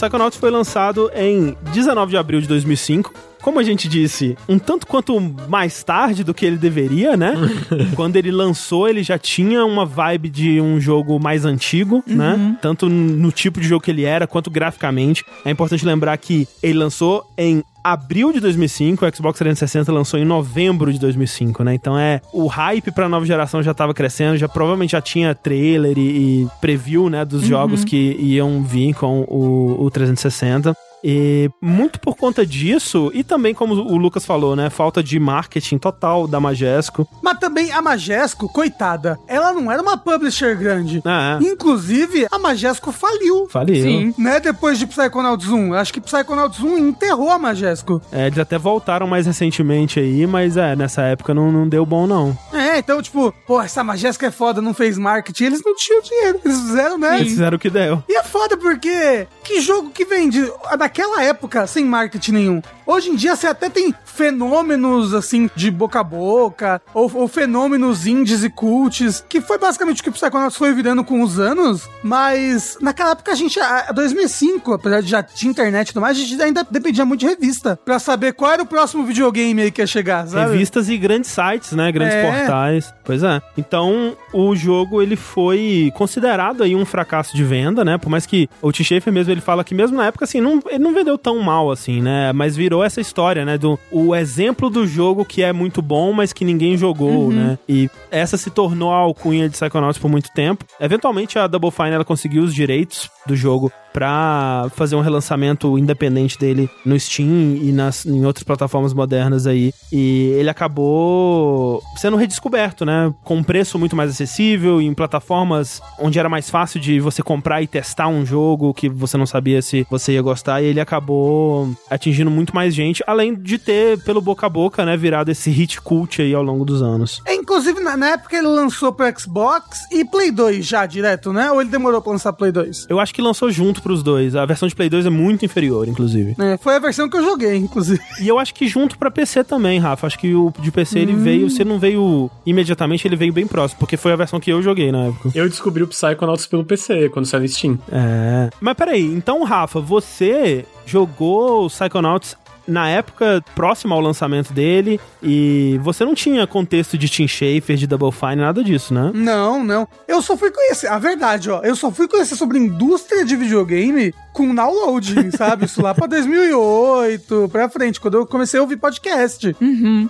Psychonauts 0.00 0.38
foi 0.38 0.50
lançado 0.50 1.10
em 1.14 1.54
19 1.74 2.12
de 2.12 2.16
abril 2.16 2.40
de 2.40 2.48
2005 2.48 3.12
como 3.40 3.58
a 3.58 3.62
gente 3.62 3.88
disse, 3.88 4.36
um 4.48 4.58
tanto 4.58 4.86
quanto 4.86 5.18
mais 5.48 5.82
tarde 5.82 6.22
do 6.24 6.34
que 6.34 6.44
ele 6.44 6.56
deveria, 6.56 7.16
né? 7.16 7.34
Quando 7.96 8.16
ele 8.16 8.30
lançou, 8.30 8.88
ele 8.88 9.02
já 9.02 9.18
tinha 9.18 9.64
uma 9.64 9.84
vibe 9.84 10.28
de 10.28 10.60
um 10.60 10.80
jogo 10.80 11.18
mais 11.18 11.44
antigo, 11.44 12.02
né? 12.06 12.34
Uhum. 12.34 12.54
Tanto 12.60 12.88
no 12.88 13.32
tipo 13.32 13.60
de 13.60 13.68
jogo 13.68 13.84
que 13.84 13.90
ele 13.90 14.04
era, 14.04 14.26
quanto 14.26 14.50
graficamente. 14.50 15.24
É 15.44 15.50
importante 15.50 15.84
lembrar 15.84 16.16
que 16.18 16.46
ele 16.62 16.78
lançou 16.78 17.24
em 17.36 17.62
abril 17.82 18.32
de 18.32 18.40
2005, 18.40 19.04
o 19.04 19.16
Xbox 19.16 19.38
360 19.38 19.90
lançou 19.90 20.20
em 20.20 20.24
novembro 20.24 20.92
de 20.92 20.98
2005, 20.98 21.64
né? 21.64 21.74
Então 21.74 21.98
é 21.98 22.20
o 22.32 22.46
hype 22.46 22.90
pra 22.92 23.08
nova 23.08 23.24
geração 23.24 23.62
já 23.62 23.72
tava 23.72 23.94
crescendo, 23.94 24.36
já 24.36 24.48
provavelmente 24.48 24.92
já 24.92 25.00
tinha 25.00 25.34
trailer 25.34 25.98
e, 25.98 26.42
e 26.42 26.48
preview, 26.60 27.08
né, 27.08 27.24
dos 27.24 27.44
jogos 27.46 27.84
que 27.84 28.16
iam 28.18 28.62
vir 28.62 28.94
com 28.94 29.20
o, 29.22 29.82
o 29.84 29.90
360. 29.90 30.76
E 31.02 31.50
muito 31.60 32.00
por 32.00 32.16
conta 32.16 32.44
disso, 32.44 33.10
e 33.14 33.24
também 33.24 33.54
como 33.54 33.74
o 33.74 33.96
Lucas 33.96 34.24
falou, 34.24 34.54
né? 34.54 34.70
Falta 34.70 35.02
de 35.02 35.18
marketing 35.18 35.78
total 35.78 36.26
da 36.26 36.40
Majesco. 36.40 37.08
Mas 37.22 37.38
também 37.38 37.72
a 37.72 37.80
Majesco, 37.80 38.48
coitada, 38.48 39.18
ela 39.26 39.52
não 39.52 39.70
era 39.70 39.82
uma 39.82 39.96
publisher 39.96 40.56
grande. 40.56 41.00
Ah, 41.04 41.38
é. 41.40 41.44
Inclusive, 41.44 42.26
a 42.30 42.38
Majesco 42.38 42.92
faliu. 42.92 43.48
Faliu. 43.48 43.82
Sim. 43.82 44.14
Né, 44.18 44.40
depois 44.40 44.78
de 44.78 44.86
Psychonauts 44.86 45.48
1. 45.48 45.74
Acho 45.74 45.92
que 45.92 46.00
Psychonauts 46.00 46.60
1 46.60 46.78
enterrou 46.78 47.30
a 47.30 47.38
Majesco. 47.38 48.00
É, 48.12 48.26
eles 48.26 48.38
até 48.38 48.58
voltaram 48.58 49.06
mais 49.06 49.26
recentemente 49.26 49.98
aí, 49.98 50.26
mas 50.26 50.56
é, 50.56 50.76
nessa 50.76 51.02
época 51.02 51.32
não, 51.34 51.50
não 51.50 51.68
deu 51.68 51.84
bom, 51.86 52.06
não. 52.06 52.36
É, 52.52 52.78
então, 52.78 53.00
tipo, 53.00 53.32
pô, 53.46 53.60
essa 53.60 53.82
Majesco 53.82 54.24
é 54.24 54.30
foda, 54.30 54.60
não 54.60 54.74
fez 54.74 54.98
marketing. 54.98 55.44
Eles 55.44 55.62
não 55.64 55.74
tinham 55.74 56.02
dinheiro. 56.02 56.40
Eles 56.44 56.60
fizeram, 56.60 56.98
né? 56.98 57.20
Eles 57.20 57.32
fizeram 57.32 57.56
o 57.56 57.60
que 57.60 57.70
deu. 57.70 58.02
E 58.08 58.16
é 58.16 58.22
foda 58.22 58.56
porque 58.56 59.26
que 59.44 59.60
jogo 59.60 59.90
que 59.90 60.04
vende 60.04 60.50
naquela 60.90 61.22
época 61.22 61.66
sem 61.68 61.84
marketing 61.84 62.32
nenhum? 62.32 62.62
Hoje 62.84 63.10
em 63.10 63.14
dia 63.14 63.36
você 63.36 63.46
até 63.46 63.68
tem 63.68 63.94
fenômenos 64.04 65.14
assim 65.14 65.48
de 65.54 65.70
boca 65.70 66.00
a 66.00 66.04
boca, 66.04 66.82
ou, 66.92 67.08
ou 67.14 67.28
fenômenos 67.28 68.06
indies 68.06 68.42
e 68.42 68.50
cults, 68.50 69.24
que 69.28 69.40
foi 69.40 69.56
basicamente 69.56 70.00
o 70.00 70.02
que 70.02 70.08
o 70.08 70.12
Psychonauts 70.12 70.56
foi 70.56 70.74
virando 70.74 71.04
com 71.04 71.22
os 71.22 71.38
anos, 71.38 71.88
mas 72.02 72.76
naquela 72.80 73.12
época 73.12 73.30
a 73.30 73.34
gente, 73.36 73.60
a 73.60 73.92
2005, 73.92 74.72
apesar 74.72 75.00
de 75.00 75.08
já 75.08 75.22
tinha 75.22 75.50
internet 75.50 75.88
e 75.90 75.92
tudo 75.92 76.02
mais, 76.02 76.18
a 76.18 76.20
gente 76.20 76.42
ainda 76.42 76.66
dependia 76.68 77.04
muito 77.04 77.20
de 77.20 77.26
revista 77.26 77.78
pra 77.84 78.00
saber 78.00 78.32
qual 78.32 78.50
era 78.50 78.62
o 78.62 78.66
próximo 78.66 79.04
videogame 79.04 79.62
aí 79.62 79.70
que 79.70 79.80
ia 79.80 79.86
chegar, 79.86 80.26
sabe? 80.26 80.50
Revistas 80.52 80.88
e 80.88 80.98
grandes 80.98 81.30
sites, 81.30 81.72
né? 81.72 81.92
Grandes 81.92 82.16
É. 82.16 82.22
portais. 82.40 82.92
Pois 83.04 83.22
é. 83.22 83.40
Então, 83.56 84.16
o 84.32 84.56
jogo, 84.56 85.00
ele 85.00 85.14
foi 85.16 85.92
considerado 85.94 86.64
aí 86.64 86.74
um 86.74 86.84
fracasso 86.84 87.36
de 87.36 87.44
venda, 87.44 87.84
né? 87.84 87.96
Por 87.98 88.08
mais 88.10 88.26
que 88.26 88.48
o 88.60 88.72
Tim 88.72 88.82
Schafer 88.82 89.12
mesmo, 89.12 89.32
ele 89.32 89.40
fala 89.40 89.62
que 89.62 89.74
mesmo 89.74 89.96
na 89.96 90.06
época, 90.06 90.24
assim, 90.24 90.40
não, 90.40 90.60
ele 90.80 90.84
não 90.84 90.94
vendeu 90.94 91.18
tão 91.18 91.38
mal, 91.40 91.70
assim, 91.70 92.00
né? 92.00 92.32
Mas 92.32 92.56
virou 92.56 92.82
essa 92.82 93.00
história, 93.00 93.44
né? 93.44 93.58
Do 93.58 93.78
o 93.92 94.16
exemplo 94.16 94.70
do 94.70 94.86
jogo 94.86 95.24
que 95.24 95.42
é 95.42 95.52
muito 95.52 95.82
bom, 95.82 96.12
mas 96.12 96.32
que 96.32 96.44
ninguém 96.44 96.76
jogou, 96.76 97.30
né? 97.30 97.58
E 97.68 97.90
essa 98.10 98.38
se 98.38 98.50
tornou 98.50 98.90
a 98.90 98.96
alcunha 98.96 99.48
de 99.48 99.56
Psychonauts 99.56 99.98
por 99.98 100.10
muito 100.10 100.30
tempo. 100.32 100.64
Eventualmente, 100.80 101.38
a 101.38 101.46
Double 101.46 101.70
Fine, 101.70 101.90
ela 101.90 102.04
conseguiu 102.04 102.42
os 102.42 102.54
direitos 102.54 103.10
do 103.26 103.36
jogo 103.36 103.70
pra 103.92 104.68
fazer 104.74 104.96
um 104.96 105.00
relançamento 105.00 105.78
independente 105.78 106.38
dele 106.38 106.70
no 106.84 106.98
Steam 106.98 107.56
e 107.60 107.72
nas, 107.72 108.06
em 108.06 108.24
outras 108.24 108.44
plataformas 108.44 108.92
modernas 108.94 109.46
aí. 109.46 109.72
E 109.92 110.34
ele 110.36 110.48
acabou 110.48 111.82
sendo 111.96 112.16
redescoberto, 112.16 112.84
né? 112.84 113.12
Com 113.24 113.36
um 113.36 113.42
preço 113.42 113.78
muito 113.78 113.96
mais 113.96 114.10
acessível, 114.10 114.80
em 114.80 114.94
plataformas 114.94 115.82
onde 115.98 116.18
era 116.18 116.28
mais 116.28 116.48
fácil 116.48 116.80
de 116.80 117.00
você 117.00 117.22
comprar 117.22 117.62
e 117.62 117.66
testar 117.66 118.08
um 118.08 118.24
jogo 118.24 118.74
que 118.74 118.88
você 118.88 119.16
não 119.16 119.26
sabia 119.26 119.60
se 119.62 119.86
você 119.90 120.12
ia 120.12 120.22
gostar. 120.22 120.62
E 120.62 120.66
ele 120.66 120.80
acabou 120.80 121.70
atingindo 121.88 122.30
muito 122.30 122.54
mais 122.54 122.74
gente, 122.74 123.02
além 123.06 123.34
de 123.34 123.58
ter, 123.58 123.98
pelo 124.02 124.20
boca 124.20 124.46
a 124.46 124.48
boca, 124.48 124.84
né, 124.84 124.96
virado 124.96 125.30
esse 125.30 125.50
hit 125.50 125.80
cult 125.80 126.20
aí 126.22 126.34
ao 126.34 126.42
longo 126.42 126.64
dos 126.64 126.82
anos. 126.82 127.20
É, 127.26 127.34
inclusive, 127.34 127.80
na, 127.80 127.96
na 127.96 128.10
época 128.10 128.36
ele 128.36 128.46
lançou 128.46 128.92
pro 128.92 129.06
Xbox 129.18 129.80
e 129.90 130.04
Play 130.04 130.30
2 130.30 130.64
já 130.64 130.86
direto, 130.86 131.32
né? 131.32 131.50
Ou 131.50 131.60
ele 131.60 131.70
demorou 131.70 132.00
pra 132.00 132.12
lançar 132.12 132.32
Play 132.32 132.52
2? 132.52 132.86
Eu 132.88 133.00
acho 133.00 133.14
que 133.14 133.22
lançou 133.22 133.50
junto 133.50 133.79
pros 133.80 134.02
dois. 134.02 134.36
A 134.36 134.44
versão 134.46 134.68
de 134.68 134.74
Play 134.74 134.88
2 134.88 135.06
é 135.06 135.10
muito 135.10 135.44
inferior, 135.44 135.88
inclusive. 135.88 136.36
É, 136.38 136.56
foi 136.56 136.76
a 136.76 136.78
versão 136.78 137.08
que 137.08 137.16
eu 137.16 137.22
joguei, 137.22 137.56
inclusive. 137.56 138.00
E 138.20 138.28
eu 138.28 138.38
acho 138.38 138.54
que 138.54 138.68
junto 138.68 138.98
pra 138.98 139.10
PC 139.10 139.44
também, 139.44 139.78
Rafa. 139.78 140.06
Acho 140.06 140.18
que 140.18 140.34
o 140.34 140.52
de 140.58 140.70
PC 140.70 140.98
ele 140.98 141.14
veio, 141.14 141.50
se 141.50 141.62
ele 141.62 141.70
não 141.70 141.78
veio 141.78 142.30
imediatamente, 142.44 143.06
ele 143.06 143.16
veio 143.16 143.32
bem 143.32 143.46
próximo, 143.46 143.78
porque 143.80 143.96
foi 143.96 144.12
a 144.12 144.16
versão 144.16 144.38
que 144.38 144.50
eu 144.50 144.62
joguei 144.62 144.92
na 144.92 145.06
época. 145.06 145.30
Eu 145.34 145.48
descobri 145.48 145.82
o 145.82 145.88
Psychonauts 145.88 146.46
pelo 146.46 146.64
PC, 146.64 147.08
quando 147.08 147.26
saiu 147.26 147.42
no 147.42 147.48
Steam. 147.48 147.78
É. 147.90 148.50
Mas 148.60 148.74
peraí, 148.74 149.04
então, 149.04 149.42
Rafa, 149.44 149.80
você 149.80 150.64
jogou 150.86 151.66
o 151.66 151.68
Psychonauts 151.68 152.36
na 152.66 152.88
época 152.88 153.42
próxima 153.54 153.94
ao 153.94 154.00
lançamento 154.00 154.52
dele 154.52 155.00
e 155.22 155.78
você 155.82 156.04
não 156.04 156.14
tinha 156.14 156.46
contexto 156.46 156.96
de 156.96 157.08
Tim 157.08 157.26
Schafer, 157.26 157.76
de 157.76 157.86
Double 157.86 158.12
Fine, 158.12 158.36
nada 158.36 158.62
disso, 158.62 158.94
né? 158.94 159.10
Não, 159.14 159.62
não. 159.62 159.86
Eu 160.06 160.22
só 160.22 160.36
fui 160.36 160.50
conhecer, 160.50 160.86
a 160.86 160.98
verdade, 160.98 161.50
ó, 161.50 161.60
eu 161.62 161.76
só 161.76 161.90
fui 161.90 162.08
conhecer 162.08 162.36
sobre 162.36 162.58
indústria 162.58 163.24
de 163.24 163.36
videogame 163.36 164.14
com 164.32 164.54
downloading, 164.54 165.30
sabe? 165.36 165.66
Isso 165.66 165.82
lá 165.82 165.94
pra 165.94 166.06
2008, 166.06 167.48
pra 167.50 167.68
frente, 167.68 168.00
quando 168.00 168.18
eu 168.18 168.26
comecei 168.26 168.58
a 168.58 168.62
ouvir 168.62 168.76
podcast. 168.76 169.56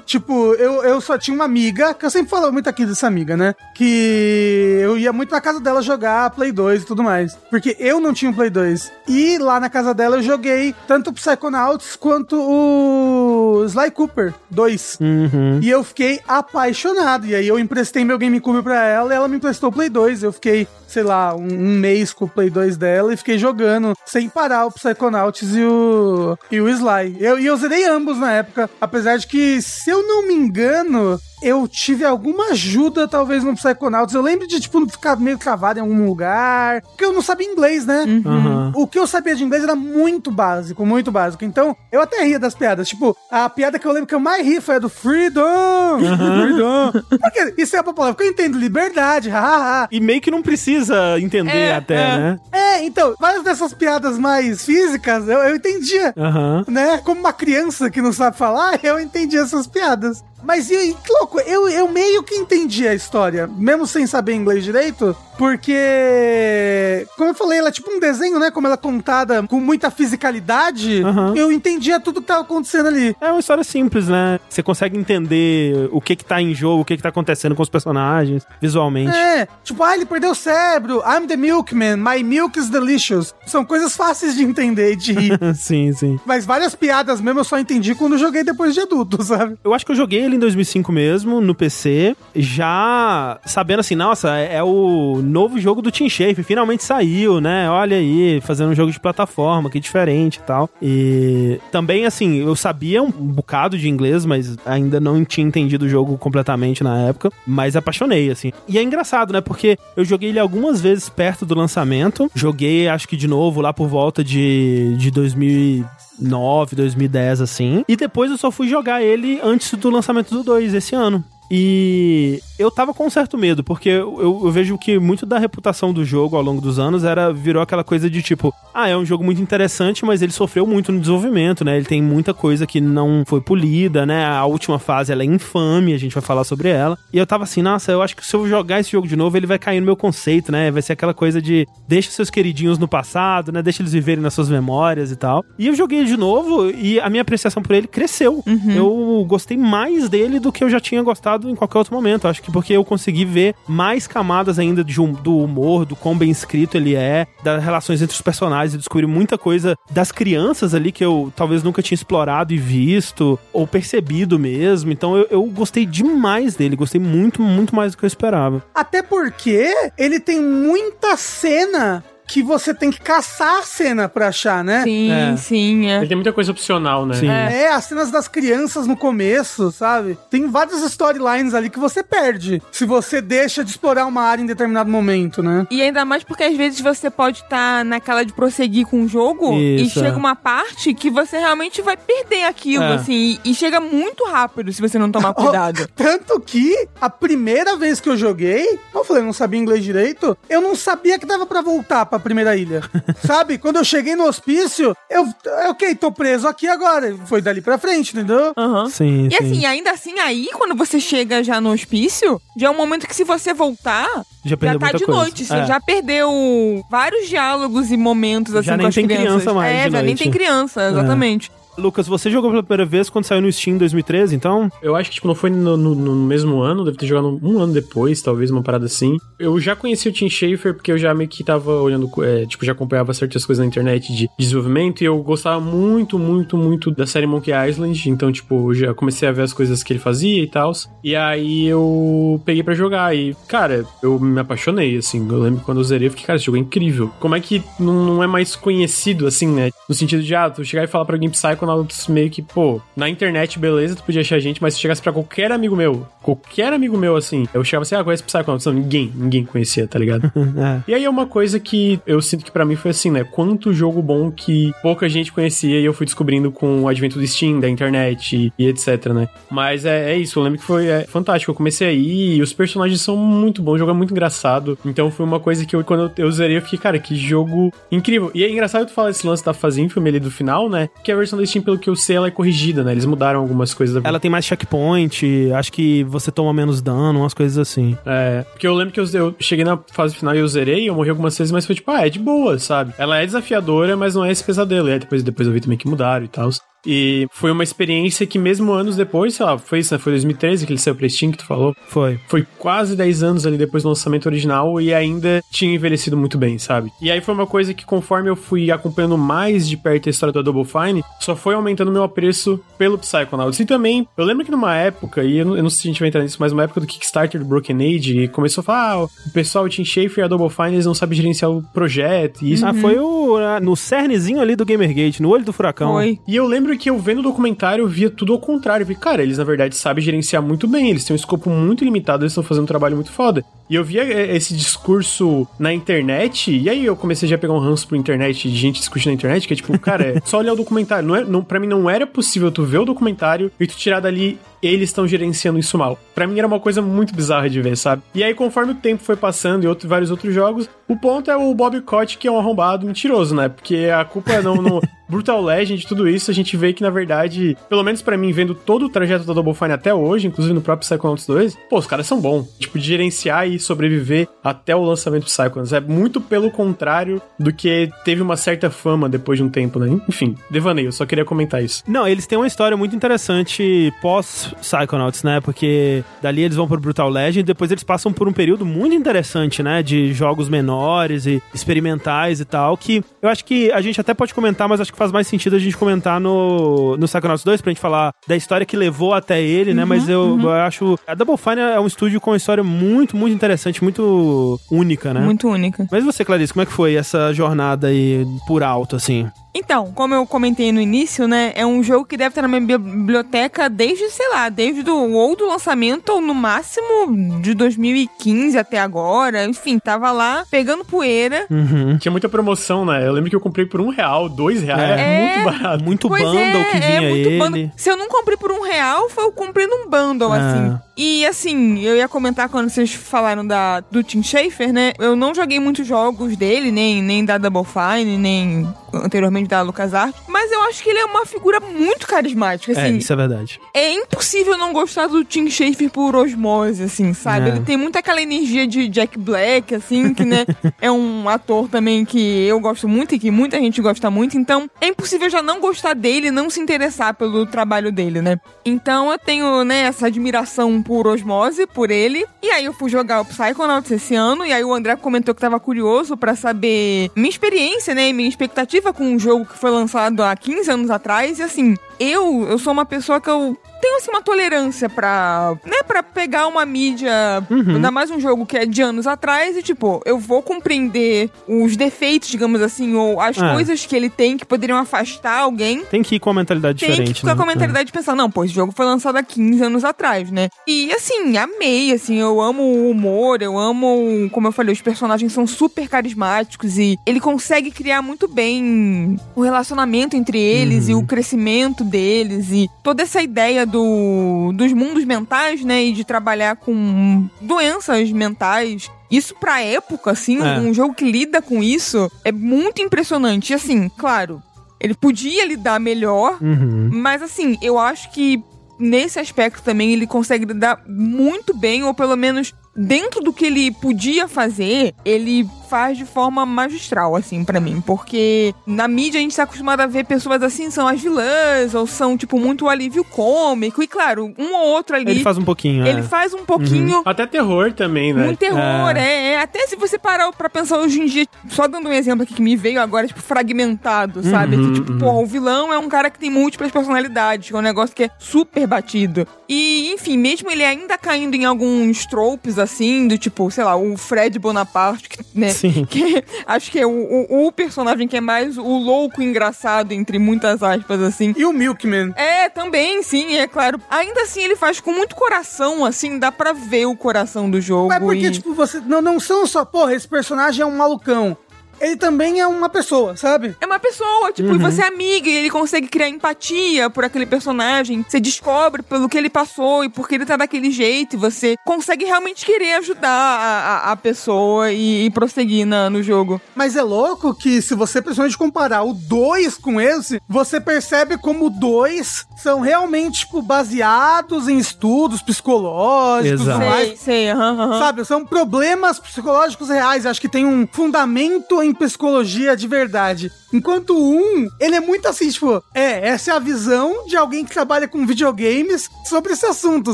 Tipo, 0.04 0.54
eu, 0.54 0.84
eu 0.84 1.00
só 1.00 1.16
tinha 1.18 1.34
uma 1.34 1.44
amiga, 1.44 1.94
que 1.94 2.04
eu 2.04 2.10
sempre 2.10 2.30
falo 2.30 2.52
muito 2.52 2.68
aqui 2.68 2.84
dessa 2.84 3.06
amiga, 3.06 3.36
né? 3.36 3.54
Que 3.74 4.78
eu 4.82 4.98
ia 4.98 5.12
muito 5.12 5.30
na 5.30 5.40
casa 5.40 5.60
dela 5.60 5.82
jogar 5.82 6.30
Play 6.30 6.52
2 6.52 6.82
e 6.82 6.86
tudo 6.86 7.02
mais. 7.02 7.34
Porque 7.50 7.76
eu 7.78 8.00
não 8.00 8.12
tinha 8.12 8.30
um 8.30 8.34
Play 8.34 8.50
2. 8.50 8.92
E 9.08 9.38
lá 9.38 9.58
na 9.58 9.68
casa 9.68 9.94
dela 9.94 10.16
eu 10.16 10.22
joguei 10.22 10.74
tanto 10.86 11.12
Psychonauts 11.12 11.96
quanto 11.96 12.39
o 12.40 13.64
Sly 13.66 13.90
Cooper 13.90 14.34
2. 14.50 14.98
Uhum. 15.00 15.60
E 15.62 15.70
eu 15.70 15.82
fiquei 15.84 16.20
apaixonado. 16.26 17.26
E 17.26 17.34
aí 17.34 17.46
eu 17.46 17.58
emprestei 17.58 18.04
meu 18.04 18.18
GameCube 18.18 18.62
pra 18.62 18.84
ela 18.84 19.12
e 19.12 19.16
ela 19.16 19.28
me 19.28 19.36
emprestou 19.36 19.70
o 19.70 19.72
Play 19.72 19.88
2. 19.88 20.22
Eu 20.22 20.32
fiquei, 20.32 20.66
sei 20.86 21.02
lá, 21.02 21.34
um, 21.34 21.46
um 21.46 21.78
mês 21.78 22.12
com 22.12 22.24
o 22.24 22.28
Play 22.28 22.50
2 22.50 22.76
dela 22.76 23.12
e 23.12 23.16
fiquei 23.16 23.38
jogando 23.38 23.94
sem 24.04 24.28
parar 24.28 24.66
o 24.66 24.72
Psychonauts 24.72 25.54
e 25.54 25.62
o, 25.62 26.38
e 26.50 26.60
o 26.60 26.68
Sly. 26.68 27.16
Eu, 27.20 27.38
e 27.38 27.46
eu 27.46 27.56
zerei 27.56 27.84
ambos 27.86 28.18
na 28.18 28.32
época. 28.32 28.70
Apesar 28.80 29.16
de 29.16 29.26
que, 29.26 29.60
se 29.62 29.90
eu 29.90 30.06
não 30.06 30.26
me 30.26 30.34
engano, 30.34 31.20
eu 31.42 31.66
tive 31.66 32.04
alguma 32.04 32.50
ajuda, 32.50 33.08
talvez, 33.08 33.42
no 33.44 33.54
Psychonauts. 33.54 34.14
Eu 34.14 34.22
lembro 34.22 34.46
de, 34.46 34.60
tipo, 34.60 34.86
ficar 34.88 35.16
meio 35.16 35.38
cavado 35.38 35.78
em 35.78 35.82
algum 35.82 36.06
lugar. 36.06 36.82
Porque 36.82 37.04
eu 37.04 37.12
não 37.12 37.22
sabia 37.22 37.50
inglês, 37.50 37.86
né? 37.86 38.04
Aham. 38.24 38.72
O 38.74 38.86
que 38.86 38.98
eu 38.98 39.06
sabia 39.06 39.34
de 39.34 39.44
inglês 39.44 39.62
era 39.62 39.74
muito 39.74 40.30
básico, 40.30 40.84
muito 40.84 41.10
básico. 41.10 41.44
Então, 41.44 41.76
eu 41.90 42.00
até 42.00 42.22
ria 42.24 42.38
das 42.38 42.54
piadas. 42.54 42.88
Tipo, 42.88 43.16
a 43.30 43.48
piada 43.48 43.78
que 43.78 43.86
eu 43.86 43.92
lembro 43.92 44.06
que 44.06 44.14
eu 44.14 44.20
mais 44.20 44.44
ri 44.46 44.60
foi 44.60 44.76
a 44.76 44.78
do 44.78 44.88
Freedom! 44.88 45.98
Freedom! 46.00 46.92
Porque 47.08 47.54
isso 47.58 47.76
é 47.76 47.78
a 47.78 47.82
palavra 47.84 48.14
que 48.16 48.22
eu 48.22 48.28
entendo, 48.28 48.58
liberdade, 48.58 49.28
hahaha. 49.28 49.88
E 49.90 50.00
meio 50.00 50.20
que 50.20 50.30
não 50.30 50.42
precisa 50.42 51.18
entender 51.18 51.50
É, 51.56 51.74
até, 51.74 51.94
é. 51.94 52.16
né? 52.16 52.40
É, 52.52 52.84
então, 52.84 53.14
várias 53.20 53.42
dessas 53.42 53.72
piadas 53.72 54.18
mais 54.18 54.64
físicas 54.64 55.26
eu, 55.28 55.38
eu 55.38 55.56
entendia. 55.56 56.12
Aham. 56.16 56.64
Né? 56.68 56.98
Como 56.98 57.20
uma 57.20 57.32
criança 57.32 57.90
que 57.90 58.00
não 58.02 58.12
sabe 58.12 58.36
falar, 58.36 58.78
eu 58.84 58.98
entendi 59.00 59.36
essas 59.36 59.66
piadas. 59.66 60.22
Mas 60.42 60.70
e, 60.70 60.94
que 60.94 61.12
louco, 61.12 61.40
eu, 61.40 61.68
eu 61.68 61.88
meio 61.88 62.22
que 62.22 62.34
entendi 62.34 62.86
a 62.86 62.94
história, 62.94 63.46
mesmo 63.46 63.86
sem 63.86 64.06
saber 64.06 64.34
inglês 64.34 64.64
direito, 64.64 65.16
porque, 65.40 67.06
como 67.16 67.30
eu 67.30 67.34
falei, 67.34 67.60
ela 67.60 67.68
é 67.68 67.72
tipo 67.72 67.90
um 67.90 67.98
desenho, 67.98 68.38
né? 68.38 68.50
Como 68.50 68.66
ela 68.66 68.74
é 68.74 68.76
contada 68.76 69.42
com 69.44 69.58
muita 69.58 69.90
fisicalidade, 69.90 71.02
Aham. 71.02 71.34
eu 71.34 71.50
entendia 71.50 71.98
tudo 71.98 72.20
que 72.20 72.26
tava 72.26 72.42
acontecendo 72.42 72.88
ali. 72.88 73.16
É 73.18 73.30
uma 73.30 73.40
história 73.40 73.64
simples, 73.64 74.06
né? 74.06 74.38
Você 74.48 74.62
consegue 74.62 74.98
entender 74.98 75.88
o 75.92 76.00
que 76.00 76.14
que 76.14 76.24
tá 76.24 76.42
em 76.42 76.54
jogo, 76.54 76.82
o 76.82 76.84
que 76.84 76.94
que 76.96 77.02
tá 77.02 77.08
acontecendo 77.08 77.54
com 77.54 77.62
os 77.62 77.70
personagens, 77.70 78.46
visualmente. 78.60 79.16
É, 79.16 79.48
tipo, 79.64 79.82
ah, 79.82 79.94
ele 79.94 80.04
perdeu 80.04 80.32
o 80.32 80.34
cérebro, 80.34 81.02
I'm 81.06 81.26
the 81.26 81.36
milkman, 81.36 81.96
my 81.96 82.22
milk 82.22 82.58
is 82.58 82.68
delicious. 82.68 83.34
São 83.46 83.64
coisas 83.64 83.96
fáceis 83.96 84.34
de 84.34 84.44
entender 84.44 84.92
e 84.92 84.96
de 84.96 85.12
rir. 85.14 85.40
sim, 85.56 85.90
sim. 85.94 86.20
Mas 86.26 86.44
várias 86.44 86.74
piadas 86.74 87.18
mesmo 87.18 87.40
eu 87.40 87.44
só 87.44 87.58
entendi 87.58 87.94
quando 87.94 88.18
joguei 88.18 88.44
depois 88.44 88.74
de 88.74 88.80
adulto, 88.80 89.22
sabe? 89.24 89.56
Eu 89.64 89.72
acho 89.72 89.86
que 89.86 89.92
eu 89.92 89.96
joguei 89.96 90.22
ele 90.30 90.36
em 90.36 90.40
2005 90.40 90.92
mesmo, 90.92 91.40
no 91.40 91.54
PC, 91.54 92.16
já 92.34 93.38
sabendo 93.44 93.80
assim, 93.80 93.94
nossa, 93.94 94.36
é 94.38 94.60
é 94.60 94.62
o 94.62 95.22
novo 95.22 95.58
jogo 95.58 95.80
do 95.80 95.90
Team 95.90 96.08
Shape, 96.08 96.42
finalmente 96.42 96.84
saiu, 96.84 97.40
né? 97.40 97.68
Olha 97.70 97.96
aí, 97.96 98.40
fazendo 98.42 98.70
um 98.70 98.74
jogo 98.74 98.92
de 98.92 99.00
plataforma, 99.00 99.70
que 99.70 99.80
diferente 99.80 100.36
e 100.36 100.42
tal. 100.42 100.68
E 100.82 101.58
também, 101.72 102.04
assim, 102.04 102.42
eu 102.42 102.54
sabia 102.54 103.02
um 103.02 103.10
bocado 103.10 103.78
de 103.78 103.88
inglês, 103.88 104.26
mas 104.26 104.56
ainda 104.66 105.00
não 105.00 105.24
tinha 105.24 105.46
entendido 105.46 105.86
o 105.86 105.88
jogo 105.88 106.18
completamente 106.18 106.84
na 106.84 106.98
época, 107.08 107.30
mas 107.46 107.74
apaixonei, 107.74 108.30
assim. 108.30 108.52
E 108.68 108.76
é 108.76 108.82
engraçado, 108.82 109.32
né? 109.32 109.40
Porque 109.40 109.78
eu 109.96 110.04
joguei 110.04 110.28
ele 110.28 110.38
algumas 110.38 110.80
vezes 110.80 111.08
perto 111.08 111.46
do 111.46 111.54
lançamento, 111.54 112.30
joguei, 112.34 112.86
acho 112.86 113.08
que 113.08 113.16
de 113.16 113.26
novo, 113.26 113.60
lá 113.62 113.72
por 113.72 113.88
volta 113.88 114.22
de, 114.22 114.94
de 114.98 115.10
2000 115.10 115.86
2009, 116.20 116.76
2010, 116.76 117.40
assim. 117.40 117.84
E 117.88 117.96
depois 117.96 118.30
eu 118.30 118.38
só 118.38 118.50
fui 118.50 118.68
jogar 118.68 119.02
ele 119.02 119.40
antes 119.42 119.72
do 119.74 119.90
lançamento 119.90 120.30
do 120.30 120.42
2, 120.42 120.74
esse 120.74 120.94
ano. 120.94 121.24
E 121.50 122.40
eu 122.56 122.70
tava 122.70 122.94
com 122.94 123.06
um 123.06 123.10
certo 123.10 123.36
medo, 123.36 123.64
porque 123.64 123.88
eu, 123.88 124.42
eu, 124.44 124.50
vejo 124.52 124.78
que 124.78 125.00
muito 125.00 125.26
da 125.26 125.36
reputação 125.36 125.92
do 125.92 126.04
jogo 126.04 126.36
ao 126.36 126.42
longo 126.42 126.60
dos 126.60 126.78
anos 126.78 127.02
era 127.02 127.32
virou 127.32 127.60
aquela 127.60 127.82
coisa 127.82 128.08
de 128.08 128.22
tipo, 128.22 128.54
ah, 128.72 128.88
é 128.88 128.96
um 128.96 129.04
jogo 129.04 129.24
muito 129.24 129.42
interessante, 129.42 130.04
mas 130.04 130.22
ele 130.22 130.30
sofreu 130.30 130.64
muito 130.64 130.92
no 130.92 131.00
desenvolvimento, 131.00 131.64
né? 131.64 131.76
Ele 131.76 131.86
tem 131.86 132.00
muita 132.00 132.32
coisa 132.32 132.66
que 132.66 132.80
não 132.80 133.24
foi 133.26 133.40
polida, 133.40 134.06
né? 134.06 134.26
A 134.26 134.44
última 134.44 134.78
fase 134.78 135.10
ela 135.10 135.22
é 135.22 135.26
infame, 135.26 135.92
a 135.92 135.98
gente 135.98 136.14
vai 136.14 136.22
falar 136.22 136.44
sobre 136.44 136.68
ela. 136.68 136.96
E 137.12 137.18
eu 137.18 137.26
tava 137.26 137.42
assim, 137.42 137.62
nossa, 137.62 137.90
eu 137.90 138.00
acho 138.00 138.14
que 138.14 138.24
se 138.24 138.36
eu 138.36 138.46
jogar 138.48 138.78
esse 138.78 138.92
jogo 138.92 139.08
de 139.08 139.16
novo, 139.16 139.36
ele 139.36 139.46
vai 139.46 139.58
cair 139.58 139.80
no 139.80 139.86
meu 139.86 139.96
conceito, 139.96 140.52
né? 140.52 140.70
Vai 140.70 140.82
ser 140.82 140.92
aquela 140.92 141.14
coisa 141.14 141.42
de 141.42 141.66
deixa 141.88 142.12
seus 142.12 142.30
queridinhos 142.30 142.78
no 142.78 142.86
passado, 142.86 143.50
né? 143.50 143.60
Deixa 143.60 143.82
eles 143.82 143.92
viverem 143.92 144.22
nas 144.22 144.34
suas 144.34 144.48
memórias 144.48 145.10
e 145.10 145.16
tal. 145.16 145.44
E 145.58 145.66
eu 145.66 145.74
joguei 145.74 146.04
de 146.04 146.16
novo 146.16 146.70
e 146.70 147.00
a 147.00 147.10
minha 147.10 147.22
apreciação 147.22 147.60
por 147.60 147.74
ele 147.74 147.88
cresceu. 147.88 148.42
Uhum. 148.46 148.70
Eu 148.70 149.24
gostei 149.26 149.56
mais 149.56 150.08
dele 150.08 150.38
do 150.38 150.52
que 150.52 150.62
eu 150.62 150.70
já 150.70 150.78
tinha 150.78 151.02
gostado 151.02 151.39
em 151.48 151.54
qualquer 151.54 151.78
outro 151.78 151.94
momento. 151.94 152.26
Acho 152.28 152.42
que 152.42 152.50
porque 152.50 152.72
eu 152.72 152.84
consegui 152.84 153.24
ver 153.24 153.54
mais 153.66 154.06
camadas 154.06 154.58
ainda 154.58 154.82
de, 154.84 155.00
hum- 155.00 155.12
do 155.12 155.38
humor, 155.38 155.84
do 155.84 155.94
quão 155.96 156.16
bem 156.16 156.30
escrito 156.30 156.76
ele 156.76 156.94
é, 156.94 157.26
das 157.42 157.62
relações 157.62 158.02
entre 158.02 158.14
os 158.14 158.20
personagens, 158.22 158.74
e 158.74 158.78
descobri 158.78 159.06
muita 159.06 159.38
coisa 159.38 159.76
das 159.90 160.10
crianças 160.12 160.74
ali 160.74 160.90
que 160.92 161.04
eu 161.04 161.32
talvez 161.36 161.62
nunca 161.62 161.82
tinha 161.82 161.94
explorado 161.96 162.52
e 162.52 162.58
visto, 162.58 163.38
ou 163.52 163.66
percebido 163.66 164.38
mesmo. 164.38 164.90
Então 164.92 165.16
eu, 165.16 165.26
eu 165.30 165.42
gostei 165.44 165.86
demais 165.86 166.54
dele, 166.56 166.76
gostei 166.76 167.00
muito, 167.00 167.40
muito 167.42 167.74
mais 167.74 167.92
do 167.92 167.98
que 167.98 168.04
eu 168.04 168.08
esperava. 168.08 168.62
Até 168.74 169.02
porque 169.02 169.72
ele 169.96 170.18
tem 170.20 170.40
muita 170.40 171.16
cena 171.16 172.04
que 172.30 172.42
você 172.44 172.72
tem 172.72 172.90
que 172.92 173.00
caçar 173.00 173.58
a 173.58 173.62
cena 173.64 174.08
pra 174.08 174.28
achar, 174.28 174.62
né? 174.62 174.84
Sim, 174.84 175.10
É. 175.10 175.36
sim. 175.36 175.90
É. 175.90 175.96
Ele 175.98 176.06
tem 176.06 176.16
muita 176.16 176.32
coisa 176.32 176.52
opcional, 176.52 177.04
né? 177.04 177.14
Sim. 177.16 177.28
É, 177.28 177.72
as 177.72 177.84
cenas 177.86 178.08
das 178.12 178.28
crianças 178.28 178.86
no 178.86 178.96
começo, 178.96 179.72
sabe? 179.72 180.16
Tem 180.30 180.46
várias 180.48 180.80
storylines 180.82 181.54
ali 181.54 181.68
que 181.68 181.78
você 181.78 182.04
perde 182.04 182.62
se 182.70 182.84
você 182.84 183.20
deixa 183.20 183.64
de 183.64 183.70
explorar 183.70 184.06
uma 184.06 184.22
área 184.22 184.42
em 184.42 184.46
determinado 184.46 184.88
momento, 184.88 185.42
né? 185.42 185.66
E 185.72 185.82
ainda 185.82 186.04
mais 186.04 186.22
porque 186.22 186.44
às 186.44 186.56
vezes 186.56 186.80
você 186.80 187.10
pode 187.10 187.40
estar 187.40 187.84
naquela 187.84 188.22
de 188.24 188.32
prosseguir 188.32 188.86
com 188.86 189.02
o 189.02 189.08
jogo 189.08 189.54
e 189.54 189.82
Isso, 189.82 189.94
chega 189.98 190.14
é. 190.14 190.16
uma 190.16 190.36
parte 190.36 190.94
que 190.94 191.10
você 191.10 191.36
realmente 191.36 191.82
vai 191.82 191.96
perder 191.96 192.44
aquilo, 192.44 192.84
É. 192.84 192.94
assim. 192.94 193.38
E, 193.44 193.50
e 193.50 193.54
chega 193.56 193.80
muito 193.80 194.24
rápido 194.24 194.72
se 194.72 194.80
você 194.80 195.00
não 195.00 195.10
tomar 195.10 195.34
cuidado. 195.34 195.88
Tanto 195.96 196.38
que 196.38 196.86
a 197.00 197.10
primeira 197.10 197.76
vez 197.76 197.98
que 197.98 198.08
eu 198.08 198.16
joguei, 198.16 198.78
eu 198.94 199.04
falei, 199.04 199.22
não 199.24 199.32
sabia 199.32 199.58
inglês 199.58 199.82
direito, 199.82 200.38
eu 200.48 200.60
não 200.60 200.76
sabia 200.76 201.18
que 201.18 201.26
dava 201.26 201.44
pra 201.44 201.60
voltar 201.60 202.06
pra 202.06 202.19
primeira 202.20 202.56
ilha. 202.56 202.82
Sabe? 203.26 203.58
Quando 203.58 203.76
eu 203.76 203.84
cheguei 203.84 204.14
no 204.14 204.26
hospício, 204.26 204.94
eu, 205.10 205.24
ok, 205.70 205.94
tô 205.94 206.12
preso 206.12 206.46
aqui 206.46 206.66
agora. 206.68 207.16
Foi 207.26 207.40
dali 207.42 207.60
pra 207.60 207.78
frente, 207.78 208.12
entendeu? 208.16 208.52
Aham. 208.56 208.88
Sim, 208.88 209.26
E 209.26 209.30
sim. 209.30 209.36
assim, 209.44 209.66
ainda 209.66 209.90
assim, 209.90 210.18
aí, 210.20 210.48
quando 210.54 210.74
você 210.74 211.00
chega 211.00 211.42
já 211.42 211.60
no 211.60 211.72
hospício, 211.72 212.40
já 212.56 212.68
é 212.68 212.70
um 212.70 212.76
momento 212.76 213.06
que 213.06 213.14
se 213.14 213.24
você 213.24 213.52
voltar, 213.54 214.06
já 214.44 214.50
já 214.50 214.56
perdeu 214.56 214.78
tá 214.78 214.86
muita 214.86 214.98
de 214.98 215.04
coisa. 215.06 215.20
noite. 215.20 215.44
Você 215.44 215.54
É. 215.54 215.66
já 215.66 215.80
perdeu 215.80 216.84
vários 216.90 217.28
diálogos 217.28 217.90
e 217.90 217.96
momentos 217.96 218.54
assim 218.54 218.66
Já 218.66 218.76
nem 218.76 218.84
com 218.84 218.88
as 218.88 218.94
tem 218.94 219.06
crianças. 219.06 219.26
criança 219.42 219.54
mais 219.54 219.72
É, 219.74 219.84
de 219.86 219.92
já 219.92 219.98
nem 219.98 220.06
noite. 220.08 220.22
tem 220.22 220.30
criança, 220.30 220.88
exatamente. 220.90 221.50
Lucas, 221.78 222.06
você 222.06 222.30
jogou 222.30 222.50
pela 222.50 222.62
primeira 222.62 222.84
vez 222.84 223.08
quando 223.08 223.24
saiu 223.24 223.40
no 223.40 223.50
Steam 223.50 223.76
em 223.76 223.78
2013, 223.78 224.34
então? 224.34 224.70
Eu 224.82 224.94
acho 224.96 225.08
que, 225.08 225.14
tipo, 225.14 225.26
não 225.28 225.34
foi 225.34 225.48
no, 225.48 225.76
no- 225.76 225.94
no 225.94 226.14
mesmo 226.26 226.60
ano, 226.60 226.84
deve 226.84 226.98
ter 226.98 227.06
jogado 227.06 227.38
um 227.42 227.58
ano 227.58 227.72
depois, 227.72 228.20
talvez, 228.20 228.50
uma 228.50 228.62
parada 228.62 228.84
assim. 228.86 229.16
Eu 229.40 229.58
já 229.58 229.74
conheci 229.74 230.06
o 230.06 230.12
Tim 230.12 230.28
Schafer 230.28 230.74
porque 230.74 230.92
eu 230.92 230.98
já 230.98 231.14
meio 231.14 231.28
que 231.28 231.42
tava 231.42 231.72
olhando, 231.72 232.10
é, 232.22 232.44
tipo, 232.44 232.62
já 232.62 232.72
acompanhava 232.72 233.14
certas 233.14 233.46
coisas 233.46 233.64
na 233.64 233.66
internet 233.66 234.14
de 234.14 234.28
desenvolvimento 234.38 235.00
e 235.00 235.06
eu 235.06 235.16
gostava 235.22 235.58
muito, 235.58 236.18
muito, 236.18 236.58
muito 236.58 236.90
da 236.90 237.06
série 237.06 237.26
Monkey 237.26 237.50
Island. 237.50 238.10
Então, 238.10 238.30
tipo, 238.30 238.74
já 238.74 238.92
comecei 238.92 239.26
a 239.26 239.32
ver 239.32 239.42
as 239.42 239.54
coisas 239.54 239.82
que 239.82 239.94
ele 239.94 240.00
fazia 240.00 240.42
e 240.42 240.46
tal. 240.46 240.72
E 241.02 241.16
aí 241.16 241.66
eu 241.66 242.40
peguei 242.44 242.62
pra 242.62 242.74
jogar 242.74 243.16
e, 243.16 243.34
cara, 243.48 243.86
eu 244.02 244.20
me 244.20 244.38
apaixonei, 244.38 244.98
assim. 244.98 245.26
Eu 245.26 245.38
lembro 245.38 245.62
quando 245.64 245.78
eu 245.78 245.84
zerei, 245.84 246.08
eu 246.08 246.10
fiquei, 246.10 246.26
cara, 246.26 246.36
esse 246.36 246.44
jogo 246.44 246.58
é 246.58 246.60
incrível. 246.60 247.10
Como 247.18 247.34
é 247.34 247.40
que 247.40 247.62
não, 247.78 248.04
não 248.04 248.22
é 248.22 248.26
mais 248.26 248.54
conhecido, 248.54 249.26
assim, 249.26 249.48
né? 249.48 249.70
No 249.88 249.94
sentido 249.94 250.22
de, 250.22 250.34
ah, 250.34 250.50
tu 250.50 250.62
chegar 250.64 250.84
e 250.84 250.86
falar 250.86 251.04
pra 251.04 251.16
alguém 251.16 251.30
Psychonauts 251.30 252.08
meio 252.08 252.28
que, 252.28 252.42
pô, 252.42 252.80
na 252.94 253.08
internet, 253.08 253.58
beleza, 253.58 253.96
tu 253.96 254.02
podia 254.02 254.20
achar 254.20 254.38
gente, 254.38 254.60
mas 254.60 254.74
se 254.74 254.80
chegasse 254.80 255.00
pra 255.00 255.12
qualquer 255.12 255.50
amigo 255.50 255.74
meu, 255.74 256.06
qualquer 256.22 256.72
amigo 256.72 256.98
meu, 256.98 257.16
assim, 257.16 257.46
eu 257.54 257.64
chegava 257.64 257.82
assim, 257.82 257.94
ah, 257.94 258.04
conhece 258.04 258.22
Psychonauts? 258.22 258.66
Não, 258.66 258.72
ninguém, 258.72 259.10
ninguém 259.14 259.29
conhecia, 259.44 259.86
tá 259.86 259.98
ligado? 259.98 260.30
É. 260.60 260.82
E 260.88 260.94
aí 260.94 261.04
é 261.04 261.10
uma 261.10 261.26
coisa 261.26 261.60
que 261.60 262.00
eu 262.06 262.20
sinto 262.20 262.44
que 262.44 262.50
pra 262.50 262.64
mim 262.64 262.74
foi 262.74 262.90
assim, 262.90 263.10
né? 263.10 263.24
Quanto 263.24 263.72
jogo 263.72 264.02
bom 264.02 264.30
que 264.30 264.72
pouca 264.82 265.08
gente 265.08 265.32
conhecia 265.32 265.78
e 265.78 265.84
eu 265.84 265.94
fui 265.94 266.04
descobrindo 266.04 266.50
com 266.50 266.82
o 266.82 266.88
advento 266.88 267.18
do 267.18 267.26
Steam, 267.26 267.60
da 267.60 267.68
internet 267.68 268.36
e, 268.36 268.52
e 268.58 268.68
etc, 268.68 269.06
né? 269.12 269.28
Mas 269.50 269.84
é, 269.84 270.12
é 270.12 270.18
isso, 270.18 270.38
eu 270.38 270.42
lembro 270.42 270.58
que 270.58 270.64
foi 270.64 270.88
é, 270.88 271.04
fantástico. 271.04 271.52
Eu 271.52 271.54
comecei 271.54 271.88
aí 271.88 272.36
e 272.36 272.42
os 272.42 272.52
personagens 272.52 273.00
são 273.00 273.16
muito 273.16 273.62
bons, 273.62 273.74
o 273.74 273.78
jogo 273.78 273.90
é 273.92 273.94
muito 273.94 274.10
engraçado. 274.10 274.76
Então 274.84 275.10
foi 275.10 275.24
uma 275.24 275.38
coisa 275.38 275.64
que 275.64 275.74
eu, 275.74 275.84
quando 275.84 276.12
eu, 276.16 276.24
eu 276.24 276.32
zerei, 276.32 276.56
eu 276.56 276.62
fiquei, 276.62 276.78
cara, 276.78 276.98
que 276.98 277.14
jogo 277.14 277.72
incrível. 277.90 278.30
E 278.34 278.44
é 278.44 278.50
engraçado 278.50 278.86
tu 278.86 278.92
falar 278.92 279.10
esse 279.10 279.26
lance 279.26 279.44
da 279.44 279.54
fase 279.54 279.80
ínfame 279.80 280.08
ali 280.10 280.20
do 280.20 280.30
final, 280.30 280.68
né? 280.68 280.88
Que 281.02 281.12
a 281.12 281.16
versão 281.16 281.38
do 281.38 281.46
Steam, 281.46 281.62
pelo 281.62 281.78
que 281.78 281.88
eu 281.88 281.96
sei, 281.96 282.16
ela 282.16 282.28
é 282.28 282.30
corrigida, 282.30 282.82
né? 282.82 282.92
Eles 282.92 283.06
mudaram 283.06 283.40
algumas 283.40 283.72
coisas 283.72 284.00
da 284.00 284.08
Ela 284.08 284.20
tem 284.20 284.30
mais 284.30 284.44
checkpoint, 284.44 285.52
acho 285.52 285.72
que 285.72 286.04
você 286.04 286.30
toma 286.30 286.52
menos 286.52 286.82
dano, 286.82 287.20
umas 287.20 287.34
coisas 287.34 287.58
assim. 287.58 287.96
É, 288.04 288.44
porque 288.50 288.66
eu 288.66 288.74
lembro 288.74 288.92
que 288.92 289.00
eu, 289.00 289.04
eu 289.20 289.34
cheguei 289.38 289.64
na 289.64 289.78
fase 289.92 290.14
final 290.14 290.34
e 290.34 290.38
eu 290.38 290.48
zerei, 290.48 290.88
eu 290.88 290.94
morri 290.94 291.10
algumas 291.10 291.36
vezes, 291.36 291.52
mas 291.52 291.66
foi 291.66 291.74
tipo, 291.74 291.90
ah, 291.90 292.06
é 292.06 292.10
de 292.10 292.18
boa, 292.18 292.58
sabe? 292.58 292.92
Ela 292.98 293.18
é 293.18 293.26
desafiadora, 293.26 293.96
mas 293.96 294.14
não 294.14 294.24
é 294.24 294.30
esse 294.30 294.42
pesadelo. 294.44 294.88
E 294.88 294.92
aí 294.92 294.98
depois, 294.98 295.22
depois 295.22 295.46
eu 295.46 295.54
vi 295.54 295.60
também 295.60 295.78
que 295.78 295.88
mudaram 295.88 296.24
e 296.24 296.28
tal. 296.28 296.50
E 296.86 297.26
foi 297.32 297.50
uma 297.50 297.62
experiência 297.62 298.26
que 298.26 298.38
mesmo 298.38 298.72
anos 298.72 298.96
depois, 298.96 299.34
sei 299.34 299.46
lá, 299.46 299.58
foi 299.58 299.80
isso, 299.80 299.94
né? 299.94 299.98
Foi 299.98 300.12
2013 300.12 300.66
que 300.66 300.72
ele 300.72 300.80
saiu 300.80 300.94
pra 300.94 301.08
Steam, 301.08 301.32
que 301.32 301.38
tu 301.38 301.46
falou. 301.46 301.74
Foi. 301.88 302.18
Foi 302.28 302.46
quase 302.58 302.96
10 302.96 303.22
anos 303.22 303.46
ali 303.46 303.56
depois 303.56 303.82
do 303.82 303.88
lançamento 303.88 304.26
original 304.26 304.80
e 304.80 304.92
ainda 304.94 305.42
tinha 305.50 305.74
envelhecido 305.74 306.16
muito 306.16 306.38
bem, 306.38 306.58
sabe? 306.58 306.90
E 307.00 307.10
aí 307.10 307.20
foi 307.20 307.34
uma 307.34 307.46
coisa 307.46 307.74
que 307.74 307.84
conforme 307.84 308.30
eu 308.30 308.36
fui 308.36 308.70
acompanhando 308.70 309.18
mais 309.18 309.68
de 309.68 309.76
perto 309.76 310.08
a 310.08 310.10
história 310.10 310.32
da 310.32 310.42
Double 310.42 310.64
Fine, 310.64 311.02
só 311.20 311.36
foi 311.36 311.54
aumentando 311.54 311.92
meu 311.92 312.02
apreço 312.02 312.60
pelo 312.78 312.98
Psychonauts. 312.98 313.60
E 313.60 313.64
também, 313.64 314.06
eu 314.16 314.24
lembro 314.24 314.44
que 314.44 314.50
numa 314.50 314.74
época, 314.76 315.22
e 315.22 315.38
eu 315.38 315.44
não, 315.44 315.56
eu 315.56 315.62
não 315.62 315.70
sei 315.70 315.82
se 315.82 315.88
a 315.88 315.90
gente 315.90 316.00
vai 316.00 316.08
entrar 316.08 316.22
nisso, 316.22 316.38
mas 316.40 316.52
uma 316.52 316.64
época 316.64 316.80
do 316.80 316.86
Kickstarter 316.86 317.40
do 317.40 317.46
Broken 317.46 317.76
Age, 317.76 318.28
começou 318.28 318.62
a 318.62 318.64
falar, 318.64 318.92
ah, 318.92 319.04
o 319.04 319.30
pessoal, 319.32 319.64
o 319.64 319.68
Tim 319.68 319.84
Schafer 319.84 320.18
e 320.18 320.22
a 320.22 320.28
Double 320.28 320.50
Fine, 320.50 320.74
eles 320.74 320.86
não 320.86 320.94
sabem 320.94 321.16
gerenciar 321.16 321.50
o 321.50 321.62
projeto 321.62 322.42
e 322.42 322.52
isso. 322.52 322.64
Ah, 322.64 322.72
foi 322.72 322.98
o, 322.98 323.38
no 323.60 323.76
cernezinho 323.76 324.40
ali 324.40 324.56
do 324.56 324.64
Gamergate, 324.64 325.22
no 325.22 325.28
olho 325.28 325.44
do 325.44 325.52
furacão. 325.52 325.92
Foi. 325.92 326.18
E 326.26 326.36
eu 326.36 326.46
lembro 326.46 326.69
que 326.76 326.90
eu 326.90 326.98
vendo 326.98 327.18
o 327.18 327.22
documentário, 327.22 327.82
eu 327.84 327.88
via 327.88 328.10
tudo 328.10 328.32
ao 328.32 328.38
contrário. 328.38 328.84
Eu 328.84 328.88
vi, 328.88 328.94
cara, 328.94 329.22
eles 329.22 329.38
na 329.38 329.44
verdade 329.44 329.76
sabem 329.76 330.04
gerenciar 330.04 330.42
muito 330.42 330.66
bem, 330.66 330.90
eles 330.90 331.04
têm 331.04 331.14
um 331.14 331.16
escopo 331.16 331.50
muito 331.50 331.84
limitado, 331.84 332.24
eles 332.24 332.32
estão 332.32 332.44
fazendo 332.44 332.64
um 332.64 332.66
trabalho 332.66 332.96
muito 332.96 333.10
foda. 333.10 333.44
E 333.70 333.76
eu 333.76 333.84
via 333.84 334.02
é, 334.02 334.34
esse 334.34 334.52
discurso 334.52 335.46
na 335.56 335.72
internet, 335.72 336.50
e 336.50 336.68
aí 336.68 336.84
eu 336.84 336.96
comecei 336.96 337.28
já 337.28 337.36
a 337.36 337.38
pegar 337.38 337.54
um 337.54 337.60
ranço 337.60 337.86
por 337.86 337.96
internet, 337.96 338.50
de 338.50 338.56
gente 338.56 338.80
discutindo 338.80 339.10
na 339.10 339.14
internet, 339.14 339.46
que 339.46 339.54
é 339.54 339.56
tipo, 339.56 339.78
cara, 339.78 340.18
é 340.18 340.22
só 340.24 340.38
olhar 340.38 340.54
o 340.54 340.56
documentário. 340.56 341.06
Não 341.06 341.14
é, 341.14 341.24
não, 341.24 341.44
pra 341.44 341.60
mim 341.60 341.68
não 341.68 341.88
era 341.88 342.04
possível 342.04 342.50
tu 342.50 342.64
ver 342.64 342.78
o 342.78 342.84
documentário 342.84 343.52
e 343.60 343.66
tu 343.68 343.76
tirar 343.76 344.00
dali 344.00 344.40
eles 344.62 344.90
estão 344.90 345.06
gerenciando 345.06 345.58
isso 345.58 345.78
mal. 345.78 345.98
Pra 346.14 346.26
mim 346.26 346.38
era 346.38 346.46
uma 346.46 346.60
coisa 346.60 346.82
muito 346.82 347.14
bizarra 347.14 347.48
de 347.48 347.60
ver, 347.62 347.76
sabe? 347.76 348.02
E 348.14 348.22
aí, 348.22 348.34
conforme 348.34 348.72
o 348.72 348.76
tempo 348.76 349.02
foi 349.02 349.16
passando 349.16 349.64
e 349.64 349.66
outro, 349.66 349.88
vários 349.88 350.10
outros 350.10 350.34
jogos, 350.34 350.68
o 350.86 350.96
ponto 350.96 351.30
é 351.30 351.36
o 351.36 351.54
Bob 351.54 351.80
Kotick, 351.80 352.18
que 352.18 352.28
é 352.28 352.30
um 352.30 352.38
arrombado 352.38 352.86
mentiroso, 352.86 353.34
né? 353.34 353.48
Porque 353.48 353.88
a 353.94 354.04
culpa 354.04 354.32
é 354.32 354.42
não 354.42 354.56
no 354.56 354.80
Brutal 355.08 355.42
Legend, 355.42 355.86
tudo 355.86 356.08
isso, 356.08 356.30
a 356.30 356.34
gente 356.34 356.56
vê 356.56 356.72
que, 356.72 356.82
na 356.82 356.90
verdade, 356.90 357.56
pelo 357.68 357.82
menos 357.82 358.00
pra 358.00 358.16
mim, 358.16 358.30
vendo 358.30 358.54
todo 358.54 358.86
o 358.86 358.88
trajeto 358.88 359.24
da 359.24 359.32
Double 359.32 359.54
Fine 359.54 359.72
até 359.72 359.92
hoje, 359.92 360.28
inclusive 360.28 360.54
no 360.54 360.60
próprio 360.60 360.86
Psychonauts 360.86 361.26
2, 361.26 361.58
pô, 361.68 361.78
os 361.78 361.86
caras 361.86 362.06
são 362.06 362.20
bons. 362.20 362.48
Tipo, 362.58 362.78
de 362.78 362.86
gerenciar 362.86 363.48
e 363.48 363.58
sobreviver 363.62 364.28
até 364.42 364.74
o 364.74 364.82
lançamento 364.82 365.24
do 365.24 365.26
Psychonauts. 365.26 365.72
É 365.72 365.80
muito 365.80 366.20
pelo 366.20 366.50
contrário 366.50 367.20
do 367.38 367.52
que 367.52 367.90
teve 368.04 368.22
uma 368.22 368.36
certa 368.36 368.70
fama 368.70 369.08
depois 369.08 369.38
de 369.38 369.44
um 369.44 369.48
tempo, 369.48 369.78
né? 369.78 370.00
Enfim, 370.08 370.36
devaneio, 370.50 370.88
eu 370.88 370.92
só 370.92 371.06
queria 371.06 371.24
comentar 371.24 371.62
isso. 371.62 371.82
Não, 371.86 372.06
eles 372.06 372.26
têm 372.26 372.38
uma 372.38 372.46
história 372.46 372.76
muito 372.76 372.94
interessante 372.94 373.92
pós-Psychonauts, 374.00 375.22
né? 375.22 375.40
Porque 375.40 376.02
dali 376.22 376.42
eles 376.42 376.56
vão 376.56 376.66
pro 376.66 376.80
Brutal 376.80 377.08
Legend, 377.08 377.42
depois 377.44 377.70
eles 377.70 377.84
passam 377.84 378.12
por 378.12 378.28
um 378.28 378.32
período 378.32 378.64
muito 378.64 378.94
interessante, 378.94 379.62
né? 379.62 379.82
De 379.82 380.12
jogos 380.12 380.48
menores 380.48 381.26
e 381.26 381.42
experimentais 381.54 382.40
e 382.40 382.44
tal, 382.44 382.76
que 382.76 383.02
eu 383.22 383.28
acho 383.28 383.44
que 383.44 383.70
a 383.72 383.80
gente 383.80 384.00
até 384.00 384.14
pode 384.14 384.34
comentar, 384.34 384.68
mas 384.68 384.80
acho 384.80 384.92
que 384.92 384.98
faz 384.98 385.12
mais 385.12 385.26
sentido 385.26 385.56
a 385.56 385.58
gente 385.58 385.76
comentar 385.76 386.20
no, 386.20 386.96
no 386.96 387.06
Psychonauts 387.06 387.44
2 387.44 387.60
pra 387.60 387.70
gente 387.70 387.80
falar 387.80 388.14
da 388.26 388.36
história 388.36 388.66
que 388.66 388.76
levou 388.76 389.14
até 389.14 389.42
ele, 389.42 389.74
né? 389.74 389.84
Mas 389.84 390.08
eu, 390.08 390.38
eu 390.40 390.50
acho... 390.50 390.98
A 391.06 391.14
Double 391.14 391.36
Fine 391.36 391.60
é 391.60 391.80
um 391.80 391.86
estúdio 391.86 392.20
com 392.20 392.30
uma 392.30 392.36
história 392.36 392.62
muito, 392.62 393.16
muito 393.16 393.34
interessante, 393.34 393.49
muito 393.82 394.60
única, 394.70 395.12
né? 395.14 395.20
Muito 395.20 395.48
única. 395.48 395.86
Mas 395.90 396.04
você, 396.04 396.24
Clarice, 396.24 396.52
como 396.52 396.62
é 396.62 396.66
que 396.66 396.72
foi 396.72 396.94
essa 396.94 397.32
jornada 397.32 397.88
aí 397.88 398.26
por 398.46 398.62
alto, 398.62 398.96
assim? 398.96 399.28
Então, 399.52 399.92
como 399.92 400.14
eu 400.14 400.24
comentei 400.26 400.70
no 400.72 400.80
início, 400.80 401.26
né, 401.26 401.52
é 401.54 401.66
um 401.66 401.82
jogo 401.82 402.04
que 402.04 402.16
deve 402.16 402.28
estar 402.28 402.42
na 402.42 402.48
minha 402.48 402.78
biblioteca 402.78 403.68
desde, 403.68 404.08
sei 404.10 404.28
lá, 404.28 404.48
desde 404.48 404.82
do, 404.82 404.96
ou 404.96 405.34
do 405.34 405.46
lançamento 405.46 406.10
ou 406.10 406.20
no 406.20 406.34
máximo 406.34 407.40
de 407.40 407.54
2015 407.54 408.56
até 408.56 408.78
agora. 408.78 409.44
Enfim, 409.44 409.78
tava 409.78 410.12
lá 410.12 410.44
pegando 410.50 410.84
poeira. 410.84 411.46
Uhum. 411.50 411.98
Tinha 411.98 412.12
muita 412.12 412.28
promoção, 412.28 412.84
né? 412.84 413.06
Eu 413.06 413.12
lembro 413.12 413.28
que 413.28 413.36
eu 413.36 413.40
comprei 413.40 413.66
por 413.66 413.80
um 413.80 413.88
real, 413.88 414.28
dois 414.28 414.62
reais, 414.62 415.00
é, 415.00 415.26
muito 415.26 415.44
barato. 415.44 415.84
Muito 415.84 416.08
pois 416.08 416.22
bundle 416.22 416.60
é, 416.60 416.64
que 416.64 416.78
vinha 416.78 417.02
é, 417.02 417.12
ele. 417.12 417.38
Bundle. 417.38 417.72
Se 417.76 417.90
eu 417.90 417.96
não 417.96 418.08
comprei 418.08 418.36
por 418.36 418.52
um 418.52 418.62
real, 418.62 419.08
foi 419.08 419.24
eu 419.24 419.32
comprei 419.32 419.66
num 419.66 419.88
bundle, 419.88 420.34
é. 420.34 420.38
assim. 420.38 420.78
E 420.96 421.26
assim, 421.26 421.80
eu 421.80 421.96
ia 421.96 422.08
comentar 422.08 422.48
quando 422.48 422.68
vocês 422.68 422.92
falaram 422.92 423.46
da, 423.46 423.80
do 423.80 424.02
Tim 424.02 424.22
Schafer, 424.22 424.72
né? 424.72 424.92
Eu 424.98 425.16
não 425.16 425.34
joguei 425.34 425.58
muitos 425.58 425.86
jogos 425.86 426.36
dele, 426.36 426.70
nem, 426.70 427.02
nem 427.02 427.24
da 427.24 427.38
Double 427.38 427.64
Fine, 427.64 428.18
nem 428.18 428.68
anteriormente 428.92 429.48
da 429.48 429.62
LucasArts, 429.62 430.20
mas 430.28 430.50
eu 430.50 430.62
acho 430.62 430.82
que 430.82 430.90
ele 430.90 430.98
é 430.98 431.04
uma 431.04 431.26
figura 431.26 431.60
muito 431.60 432.06
carismática, 432.06 432.72
é, 432.72 432.76
assim. 432.76 432.94
É, 432.94 432.98
isso 432.98 433.12
é 433.12 433.16
verdade. 433.16 433.60
É 433.74 433.92
impossível 433.92 434.56
não 434.56 434.72
gostar 434.72 435.06
do 435.06 435.24
Tim 435.24 435.48
Schafer 435.50 435.90
por 435.90 436.16
osmose, 436.16 436.82
assim, 436.82 437.12
sabe? 437.14 437.46
É. 437.46 437.48
Ele 437.50 437.60
tem 437.60 437.76
muito 437.76 437.96
aquela 437.96 438.20
energia 438.20 438.66
de 438.66 438.88
Jack 438.88 439.18
Black, 439.18 439.74
assim, 439.74 440.14
que, 440.14 440.24
né, 440.24 440.46
é 440.80 440.90
um 440.90 441.28
ator 441.28 441.68
também 441.68 442.04
que 442.04 442.46
eu 442.46 442.60
gosto 442.60 442.88
muito 442.88 443.14
e 443.14 443.18
que 443.18 443.30
muita 443.30 443.58
gente 443.58 443.80
gosta 443.80 444.10
muito, 444.10 444.36
então 444.36 444.68
é 444.80 444.88
impossível 444.88 445.28
já 445.28 445.42
não 445.42 445.60
gostar 445.60 445.94
dele 445.94 446.28
e 446.28 446.30
não 446.30 446.48
se 446.50 446.60
interessar 446.60 447.14
pelo 447.14 447.46
trabalho 447.46 447.92
dele, 447.92 448.20
né? 448.22 448.38
Então 448.64 449.10
eu 449.10 449.18
tenho, 449.18 449.64
né, 449.64 449.82
essa 449.82 450.06
admiração 450.06 450.82
por 450.82 451.06
osmose, 451.06 451.66
por 451.66 451.90
ele, 451.90 452.26
e 452.42 452.50
aí 452.50 452.64
eu 452.64 452.72
fui 452.72 452.90
jogar 452.90 453.20
o 453.20 453.24
Psychonauts 453.24 453.90
esse 453.90 454.14
ano, 454.14 454.44
e 454.44 454.52
aí 454.52 454.64
o 454.64 454.72
André 454.72 454.96
comentou 454.96 455.34
que 455.34 455.40
tava 455.40 455.60
curioso 455.60 456.16
para 456.16 456.34
saber 456.34 457.10
minha 457.14 457.28
experiência, 457.28 457.94
né, 457.94 458.12
minha 458.12 458.28
expectativa 458.28 458.79
com 458.92 459.04
um 459.04 459.18
jogo 459.18 459.44
que 459.44 459.58
foi 459.58 459.70
lançado 459.70 460.22
há 460.22 460.34
15 460.34 460.70
anos 460.70 460.90
atrás, 460.90 461.38
e 461.38 461.42
assim, 461.42 461.76
eu, 462.00 462.48
eu 462.48 462.58
sou 462.58 462.72
uma 462.72 462.86
pessoa 462.86 463.20
que 463.20 463.28
eu 463.28 463.56
tenho 463.80 463.96
assim 463.98 464.10
uma 464.10 464.22
tolerância 464.22 464.88
pra, 464.88 465.56
né, 465.64 465.82
para 465.86 466.02
pegar 466.02 466.46
uma 466.46 466.64
mídia, 466.64 467.12
uhum. 467.50 467.76
ainda 467.76 467.90
mais 467.90 468.10
um 468.10 468.18
jogo 468.18 468.46
que 468.46 468.56
é 468.56 468.66
de 468.66 468.82
anos 468.82 469.06
atrás 469.06 469.56
e 469.56 469.62
tipo, 469.62 470.00
eu 470.04 470.18
vou 470.18 470.42
compreender 470.42 471.30
os 471.46 471.76
defeitos, 471.76 472.28
digamos 472.28 472.62
assim, 472.62 472.94
ou 472.94 473.20
as 473.20 473.38
é. 473.38 473.52
coisas 473.52 473.84
que 473.84 473.94
ele 473.94 474.08
tem 474.08 474.36
que 474.36 474.46
poderiam 474.46 474.78
afastar 474.78 475.40
alguém. 475.40 475.84
Tem 475.84 476.02
que 476.02 476.16
ir 476.16 476.20
com 476.20 476.30
a 476.30 476.34
mentalidade 476.34 476.78
tem 476.78 476.88
diferente. 476.88 477.06
Tem 477.08 477.14
que 477.14 477.20
ficar 477.20 477.34
né? 477.34 477.36
com 477.36 477.42
a 477.42 477.46
mentalidade 477.46 477.82
é. 477.82 477.86
de 477.86 477.92
pensar, 477.92 478.14
não, 478.14 478.30
pô, 478.30 478.44
esse 478.44 478.54
jogo 478.54 478.72
foi 478.72 478.86
lançado 478.86 479.16
há 479.16 479.22
15 479.22 479.62
anos 479.62 479.84
atrás, 479.84 480.30
né? 480.30 480.48
E 480.66 480.92
assim, 480.92 481.36
amei, 481.36 481.92
assim, 481.92 482.16
eu 482.16 482.40
amo 482.40 482.62
o 482.62 482.90
humor, 482.90 483.42
eu 483.42 483.58
amo, 483.58 484.28
como 484.30 484.48
eu 484.48 484.52
falei, 484.52 484.72
os 484.72 484.80
personagens 484.80 485.32
são 485.32 485.46
super 485.46 485.88
carismáticos 485.88 486.78
e 486.78 486.98
ele 487.04 487.20
consegue 487.20 487.70
criar 487.70 488.00
muito 488.00 488.26
bem 488.26 489.18
o 489.34 489.42
relacionamento 489.42 490.16
entre 490.16 490.38
eles 490.38 490.86
uhum. 490.86 490.90
e 490.90 490.94
o 490.94 491.06
crescimento 491.06 491.84
deles 491.90 492.50
e 492.50 492.70
toda 492.82 493.02
essa 493.02 493.20
ideia 493.20 493.66
do, 493.66 494.52
dos 494.54 494.72
mundos 494.72 495.04
mentais, 495.04 495.64
né? 495.64 495.84
E 495.84 495.92
de 495.92 496.04
trabalhar 496.04 496.56
com 496.56 497.28
doenças 497.40 498.10
mentais. 498.12 498.90
Isso 499.10 499.34
pra 499.34 499.60
época, 499.60 500.12
assim, 500.12 500.38
é. 500.38 500.58
um 500.60 500.72
jogo 500.72 500.94
que 500.94 501.10
lida 501.10 501.42
com 501.42 501.62
isso 501.62 502.10
é 502.24 502.30
muito 502.30 502.80
impressionante. 502.80 503.50
E 503.50 503.54
assim, 503.54 503.88
claro, 503.88 504.40
ele 504.80 504.94
podia 504.94 505.44
lidar 505.44 505.80
melhor, 505.80 506.38
uhum. 506.40 506.90
mas 506.92 507.20
assim, 507.20 507.58
eu 507.60 507.78
acho 507.78 508.10
que 508.12 508.42
nesse 508.78 509.18
aspecto 509.18 509.62
também 509.62 509.92
ele 509.92 510.06
consegue 510.06 510.46
lidar 510.46 510.82
muito 510.88 511.54
bem, 511.54 511.84
ou 511.84 511.92
pelo 511.92 512.16
menos 512.16 512.54
dentro 512.74 513.20
do 513.20 513.32
que 513.32 513.44
ele 513.44 513.72
podia 513.72 514.26
fazer, 514.26 514.94
ele 515.04 515.46
faz 515.70 515.96
de 515.96 516.04
forma 516.04 516.44
magistral, 516.44 517.14
assim, 517.14 517.44
para 517.44 517.60
mim. 517.60 517.80
Porque 517.80 518.52
na 518.66 518.88
mídia 518.88 519.20
a 519.20 519.22
gente 519.22 519.36
tá 519.36 519.44
acostumado 519.44 519.80
a 519.80 519.86
ver 519.86 520.04
pessoas 520.04 520.42
assim, 520.42 520.68
são 520.68 520.88
as 520.88 521.00
vilãs, 521.00 521.74
ou 521.74 521.86
são, 521.86 522.16
tipo, 522.16 522.38
muito 522.40 522.68
alívio 522.68 523.04
cômico. 523.04 523.80
E 523.80 523.86
claro, 523.86 524.34
um 524.36 524.52
ou 524.52 524.68
outro 524.70 524.96
ali. 524.96 525.12
Ele 525.12 525.22
faz 525.22 525.38
um 525.38 525.44
pouquinho, 525.44 525.86
Ele 525.86 526.00
é. 526.00 526.02
faz 526.02 526.34
um 526.34 526.44
pouquinho. 526.44 526.96
Uhum. 526.98 527.02
Até 527.04 527.24
terror 527.24 527.72
também, 527.72 528.12
né? 528.12 528.28
Um 528.28 528.34
terror, 528.34 528.96
é. 528.96 529.00
é. 529.00 529.32
é. 529.34 529.40
Até 529.40 529.66
se 529.68 529.76
você 529.76 529.96
parar 529.96 530.32
pra 530.32 530.50
pensar 530.50 530.78
hoje 530.78 531.00
em 531.00 531.06
dia, 531.06 531.26
só 531.48 531.68
dando 531.68 531.88
um 531.88 531.92
exemplo 531.92 532.24
aqui 532.24 532.34
que 532.34 532.42
me 532.42 532.56
veio 532.56 532.80
agora, 532.80 533.06
tipo, 533.06 533.20
fragmentado, 533.20 534.22
sabe? 534.24 534.56
Uhum, 534.56 534.72
tipo, 534.72 534.92
uhum. 534.92 534.98
pô, 534.98 535.22
o 535.22 535.26
vilão 535.26 535.72
é 535.72 535.78
um 535.78 535.88
cara 535.88 536.10
que 536.10 536.18
tem 536.18 536.30
múltiplas 536.30 536.72
personalidades, 536.72 537.48
que 537.48 537.54
é 537.54 537.58
um 537.58 537.62
negócio 537.62 537.94
que 537.94 538.04
é 538.04 538.10
super 538.18 538.66
batido. 538.66 539.26
E, 539.48 539.92
enfim, 539.92 540.16
mesmo 540.16 540.50
ele 540.50 540.64
ainda 540.64 540.98
caindo 540.98 541.34
em 541.34 541.44
alguns 541.44 542.06
tropes, 542.06 542.58
assim, 542.58 543.06
do 543.06 543.18
tipo, 543.18 543.50
sei 543.50 543.64
lá, 543.64 543.76
o 543.76 543.96
Fred 543.96 544.38
Bonaparte, 544.38 545.08
que, 545.08 545.18
né? 545.34 545.50
Sim. 545.60 545.86
Que 545.90 546.24
acho 546.46 546.70
que 546.70 546.78
é 546.78 546.86
o, 546.86 546.90
o, 546.90 547.46
o, 547.46 547.52
personagem 547.52 548.06
que 548.06 548.16
é 548.16 548.20
mais 548.20 548.56
o 548.56 548.78
louco 548.78 549.22
engraçado, 549.22 549.92
entre 549.92 550.18
muitas 550.18 550.62
aspas, 550.62 551.02
assim. 551.02 551.34
E 551.36 551.44
o 551.44 551.52
Milkman. 551.52 552.12
É, 552.16 552.48
também, 552.48 553.02
sim, 553.02 553.36
é 553.36 553.46
claro. 553.46 553.80
Ainda 553.90 554.22
assim, 554.22 554.42
ele 554.42 554.56
faz 554.56 554.80
com 554.80 554.92
muito 554.92 555.14
coração, 555.14 555.84
assim, 555.84 556.18
dá 556.18 556.32
pra 556.32 556.52
ver 556.52 556.86
o 556.86 556.96
coração 556.96 557.50
do 557.50 557.60
jogo. 557.60 557.92
É 557.92 558.00
porque, 558.00 558.26
e... 558.26 558.30
tipo, 558.30 558.54
você. 558.54 558.80
Não, 558.80 559.02
não 559.02 559.20
são 559.20 559.46
só, 559.46 559.64
porra, 559.64 559.94
esse 559.94 560.08
personagem 560.08 560.62
é 560.62 560.66
um 560.66 560.76
malucão 560.76 561.36
ele 561.80 561.96
também 561.96 562.40
é 562.40 562.46
uma 562.46 562.68
pessoa, 562.68 563.16
sabe? 563.16 563.56
É 563.60 563.66
uma 563.66 563.78
pessoa, 563.78 564.32
tipo, 564.32 564.48
uhum. 564.48 564.56
e 564.56 564.58
você 564.58 564.82
é 564.82 564.86
amiga 564.86 565.28
e 565.28 565.36
ele 565.36 565.50
consegue 565.50 565.88
criar 565.88 566.08
empatia 566.08 566.90
por 566.90 567.04
aquele 567.04 567.26
personagem. 567.26 568.04
Você 568.06 568.20
descobre 568.20 568.82
pelo 568.82 569.08
que 569.08 569.16
ele 569.16 569.30
passou 569.30 569.84
e 569.84 569.88
por 569.88 570.08
que 570.08 570.14
ele 570.14 570.26
tá 570.26 570.36
daquele 570.36 570.70
jeito. 570.70 571.16
E 571.16 571.18
você 571.18 571.56
consegue 571.64 572.04
realmente 572.04 572.44
querer 572.44 572.74
ajudar 572.74 573.08
a, 573.08 573.88
a, 573.88 573.92
a 573.92 573.96
pessoa 573.96 574.70
e, 574.72 575.06
e 575.06 575.10
prosseguir 575.10 575.66
na, 575.66 575.88
no 575.88 576.02
jogo. 576.02 576.40
Mas 576.54 576.76
é 576.76 576.82
louco 576.82 577.34
que 577.34 577.62
se 577.62 577.74
você 577.74 578.02
principalmente 578.02 578.38
comparar 578.38 578.82
o 578.82 578.92
2 578.92 579.56
com 579.56 579.80
esse, 579.80 580.20
você 580.28 580.60
percebe 580.60 581.16
como 581.16 581.46
o 581.46 581.50
2 581.50 582.26
são 582.36 582.60
realmente, 582.60 583.20
tipo, 583.20 583.42
baseados 583.42 584.48
em 584.48 584.58
estudos 584.58 585.22
psicológicos. 585.22 586.40
Exato. 586.40 586.76
Sei, 586.76 586.96
sei, 586.96 587.32
uhum, 587.32 587.60
uhum. 587.60 587.78
Sabe, 587.78 588.04
são 588.04 588.24
problemas 588.24 588.98
psicológicos 588.98 589.68
reais. 589.68 590.06
Acho 590.06 590.20
que 590.20 590.28
tem 590.28 590.46
um 590.46 590.66
fundamento 590.70 591.62
em 591.62 591.69
em 591.70 591.74
psicologia 591.74 592.56
de 592.56 592.66
verdade. 592.66 593.30
Enquanto 593.52 593.96
um, 593.96 594.48
ele 594.60 594.76
é 594.76 594.80
muito 594.80 595.08
assim, 595.08 595.28
tipo, 595.28 595.62
é, 595.74 596.08
essa 596.08 596.32
é 596.32 596.34
a 596.34 596.38
visão 596.38 597.06
de 597.06 597.16
alguém 597.16 597.44
que 597.44 597.52
trabalha 597.52 597.88
com 597.88 598.06
videogames 598.06 598.88
sobre 599.04 599.32
esse 599.32 599.46
assunto, 599.46 599.92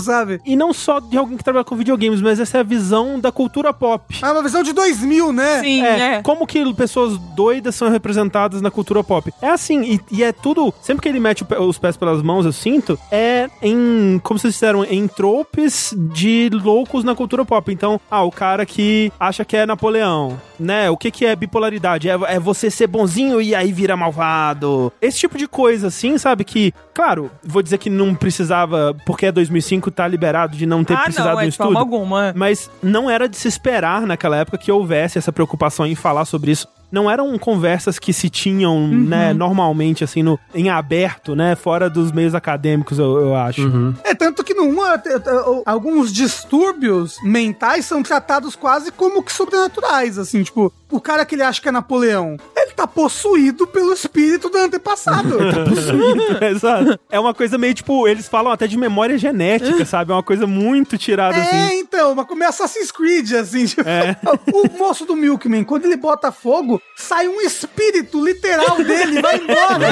sabe? 0.00 0.40
E 0.44 0.56
não 0.56 0.72
só 0.72 1.00
de 1.00 1.16
alguém 1.16 1.36
que 1.36 1.44
trabalha 1.44 1.64
com 1.64 1.76
videogames, 1.76 2.20
mas 2.20 2.38
essa 2.38 2.58
é 2.58 2.60
a 2.60 2.64
visão 2.64 3.18
da 3.18 3.32
cultura 3.32 3.72
pop. 3.72 4.18
É 4.22 4.30
uma 4.30 4.42
visão 4.42 4.62
de 4.62 4.72
2000, 4.72 5.32
né? 5.32 5.60
Sim, 5.60 5.82
é. 5.82 6.14
é. 6.14 6.22
Como 6.22 6.46
que 6.46 6.74
pessoas 6.74 7.18
doidas 7.34 7.74
são 7.74 7.88
representadas 7.88 8.60
na 8.60 8.70
cultura 8.70 9.02
pop. 9.02 9.32
É 9.40 9.48
assim, 9.48 9.82
e, 9.82 10.00
e 10.10 10.22
é 10.22 10.32
tudo, 10.32 10.72
sempre 10.82 11.02
que 11.02 11.08
ele 11.08 11.20
mete 11.20 11.44
os 11.58 11.78
pés 11.78 11.96
pelas 11.96 12.22
mãos, 12.22 12.44
eu 12.44 12.52
sinto, 12.52 12.98
é 13.10 13.48
em, 13.62 14.20
como 14.22 14.38
vocês 14.38 14.54
disseram, 14.54 14.84
em 14.84 15.06
tropes 15.08 15.94
de 16.12 16.50
loucos 16.52 17.04
na 17.04 17.14
cultura 17.14 17.44
pop. 17.44 17.72
Então, 17.72 18.00
ah, 18.10 18.22
o 18.22 18.30
cara 18.30 18.66
que 18.66 19.12
acha 19.18 19.44
que 19.44 19.56
é 19.56 19.66
Napoleão, 19.66 20.40
né? 20.58 20.90
O 20.90 20.96
que 20.96 21.10
que 21.10 21.24
é 21.24 21.34
bipolaridade? 21.66 22.08
É, 22.08 22.14
é 22.28 22.40
você 22.40 22.70
ser 22.70 22.86
bonzinho 22.86 23.40
e 23.40 23.54
aí 23.54 23.72
vira 23.72 23.96
malvado. 23.96 24.92
Esse 25.00 25.18
tipo 25.18 25.36
de 25.36 25.46
coisa, 25.46 25.88
assim, 25.88 26.16
sabe? 26.18 26.44
Que, 26.44 26.72
claro, 26.94 27.30
vou 27.42 27.62
dizer 27.62 27.78
que 27.78 27.90
não 27.90 28.14
precisava, 28.14 28.96
porque 29.04 29.26
é 29.26 29.32
2005, 29.32 29.90
tá 29.90 30.06
liberado 30.06 30.56
de 30.56 30.66
não 30.66 30.84
ter 30.84 30.94
ah, 30.94 31.02
precisado 31.02 31.34
não, 31.34 31.40
é, 31.40 31.42
de 31.42 31.46
um 31.46 31.48
estudo. 31.48 31.66
Forma 31.66 31.80
alguma. 31.80 32.32
Mas 32.34 32.70
não 32.82 33.10
era 33.10 33.28
de 33.28 33.36
se 33.36 33.48
esperar 33.48 34.02
naquela 34.02 34.36
época 34.36 34.58
que 34.58 34.70
houvesse 34.70 35.18
essa 35.18 35.32
preocupação 35.32 35.86
em 35.86 35.94
falar 35.94 36.24
sobre 36.24 36.52
isso 36.52 36.68
não 36.96 37.10
eram 37.10 37.38
conversas 37.38 37.98
que 37.98 38.10
se 38.10 38.30
tinham, 38.30 38.74
uhum. 38.74 39.04
né, 39.04 39.34
normalmente, 39.34 40.02
assim, 40.02 40.22
no, 40.22 40.40
em 40.54 40.70
aberto, 40.70 41.36
né, 41.36 41.54
fora 41.54 41.90
dos 41.90 42.10
meios 42.10 42.34
acadêmicos, 42.34 42.98
eu, 42.98 43.18
eu 43.18 43.36
acho. 43.36 43.62
Uhum. 43.62 43.94
É, 44.02 44.14
tanto 44.14 44.42
que 44.42 44.54
1, 44.54 45.62
alguns 45.66 46.10
distúrbios 46.10 47.18
mentais 47.22 47.84
são 47.84 48.02
tratados 48.02 48.56
quase 48.56 48.90
como 48.90 49.22
que 49.22 49.30
sobrenaturais, 49.30 50.16
assim, 50.18 50.42
tipo, 50.42 50.72
o 50.90 51.00
cara 51.00 51.24
que 51.26 51.34
ele 51.34 51.42
acha 51.42 51.60
que 51.60 51.68
é 51.68 51.72
Napoleão, 51.72 52.36
ele 52.56 52.72
tá 52.72 52.86
possuído 52.86 53.66
pelo 53.66 53.92
espírito 53.92 54.48
do 54.48 54.56
antepassado. 54.56 55.36
tá 55.52 55.64
possuído. 55.64 56.44
Exato. 56.44 56.98
É 57.10 57.18
uma 57.18 57.34
coisa 57.34 57.58
meio, 57.58 57.74
tipo, 57.74 58.06
eles 58.06 58.28
falam 58.28 58.52
até 58.52 58.66
de 58.66 58.78
memória 58.78 59.18
genética, 59.18 59.84
sabe? 59.86 60.12
É 60.12 60.14
uma 60.14 60.22
coisa 60.22 60.46
muito 60.46 60.96
tirada, 60.96 61.36
é, 61.36 61.40
assim. 61.42 61.56
É, 61.56 61.78
então, 61.78 62.14
mas 62.14 62.26
como 62.26 62.42
é 62.42 62.46
Assassin's 62.46 62.90
Creed, 62.90 63.32
assim, 63.32 63.66
tipo, 63.66 63.82
é. 63.86 64.16
o 64.52 64.78
moço 64.78 65.04
do 65.04 65.16
Milkman, 65.16 65.64
quando 65.64 65.84
ele 65.84 65.96
bota 65.96 66.30
fogo, 66.30 66.80
sai 66.94 67.28
um 67.28 67.40
espírito 67.40 68.24
literal 68.24 68.76
dele, 68.82 69.20
vai 69.20 69.36
embora. 69.36 69.86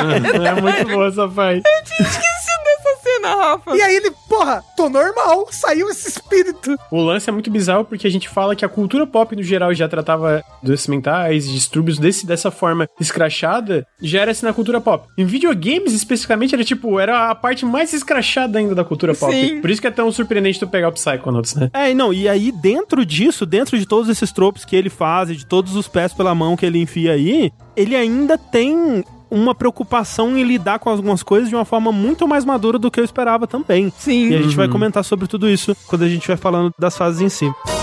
é 0.49 0.61
muito 0.61 0.89
boa 0.89 1.09
essa 1.09 1.29
parte. 1.29 1.63
Eu 1.67 1.85
tinha 1.85 2.09
esquecido 2.09 2.65
dessa 2.65 2.97
Rafa. 3.23 3.77
E 3.77 3.83
aí 3.83 3.97
ele, 3.97 4.11
porra, 4.29 4.63
tô 4.77 4.89
normal, 4.89 5.49
saiu 5.51 5.89
esse 5.89 6.09
espírito. 6.09 6.77
O 6.91 7.01
lance 7.01 7.29
é 7.29 7.33
muito 7.33 7.51
bizarro 7.51 7.85
porque 7.85 8.07
a 8.07 8.11
gente 8.11 8.29
fala 8.29 8.57
que 8.57 8.65
a 8.65 8.69
cultura 8.69 9.07
pop 9.07 9.35
no 9.35 9.43
geral 9.43 9.75
já 9.75 9.89
tratava 9.89 10.43
doenças 10.63 10.87
mentais, 10.87 11.49
distúrbios 11.49 11.99
desse, 11.99 12.27
dessa 12.27 12.51
forma 12.51 12.89
escrachada, 13.01 13.87
já 14.01 14.21
era 14.21 14.31
assim 14.31 14.47
na 14.47 14.53
cultura 14.53 14.81
pop. 14.81 15.07
Em 15.17 15.25
videogames, 15.25 15.93
especificamente, 15.93 16.55
era 16.55 16.65
tipo, 16.65 16.99
era 16.99 17.31
a 17.31 17.35
parte 17.35 17.65
mais 17.65 17.93
escrachada 17.93 18.59
ainda 18.59 18.75
da 18.75 18.85
cultura 18.85 19.15
pop. 19.15 19.33
Sim. 19.33 19.61
Por 19.61 19.71
isso 19.71 19.81
que 19.81 19.87
é 19.87 19.91
tão 19.91 20.11
surpreendente 20.11 20.59
tu 20.59 20.69
pegar 20.69 20.89
o 20.89 20.93
Psychonauts, 20.93 21.55
né? 21.55 21.71
É, 21.73 21.93
não, 21.95 22.13
e 22.13 22.29
aí 22.29 22.53
dentro 22.53 23.05
disso, 23.05 23.47
dentro 23.47 23.79
de 23.79 23.87
todos 23.87 24.09
esses 24.09 24.33
tropos 24.33 24.65
que 24.65 24.77
ele 24.77 24.91
faz, 24.91 25.29
de 25.29 25.47
todos 25.47 25.77
os 25.77 25.89
pés 25.89 26.13
pela 26.13 26.35
mão 26.35 26.57
que 26.57 26.67
ele 26.67 26.79
enfia 26.79 27.13
aí, 27.13 27.53
ele 27.77 27.97
ainda 27.97 28.37
tem 28.39 29.05
uma 29.35 29.55
preocupação 29.55 30.37
em 30.37 30.43
lidar 30.43 30.79
com 30.79 30.89
algumas 30.89 31.23
coisas 31.23 31.49
de 31.49 31.55
uma 31.55 31.65
forma 31.65 31.91
muito 31.91 32.27
mais 32.29 32.45
madura 32.45 32.79
do 32.79 32.91
que 32.91 33.01
eu 33.01 33.05
esperava 33.05 33.47
também. 33.47 33.93
Sim. 33.99 34.29
E 34.29 34.35
a 34.35 34.43
gente 34.43 34.57
vai 34.57 34.69
comentar 34.69 35.05
sobre 35.05 35.27
tudo 35.27 35.49
isso 35.49 35.77
quando 35.87 36.03
a 36.03 36.09
gente 36.09 36.27
vai 36.27 36.37
falando 36.37 36.73
das 36.79 36.97
fases 36.97 37.21
em 37.21 37.29
si. 37.29 37.74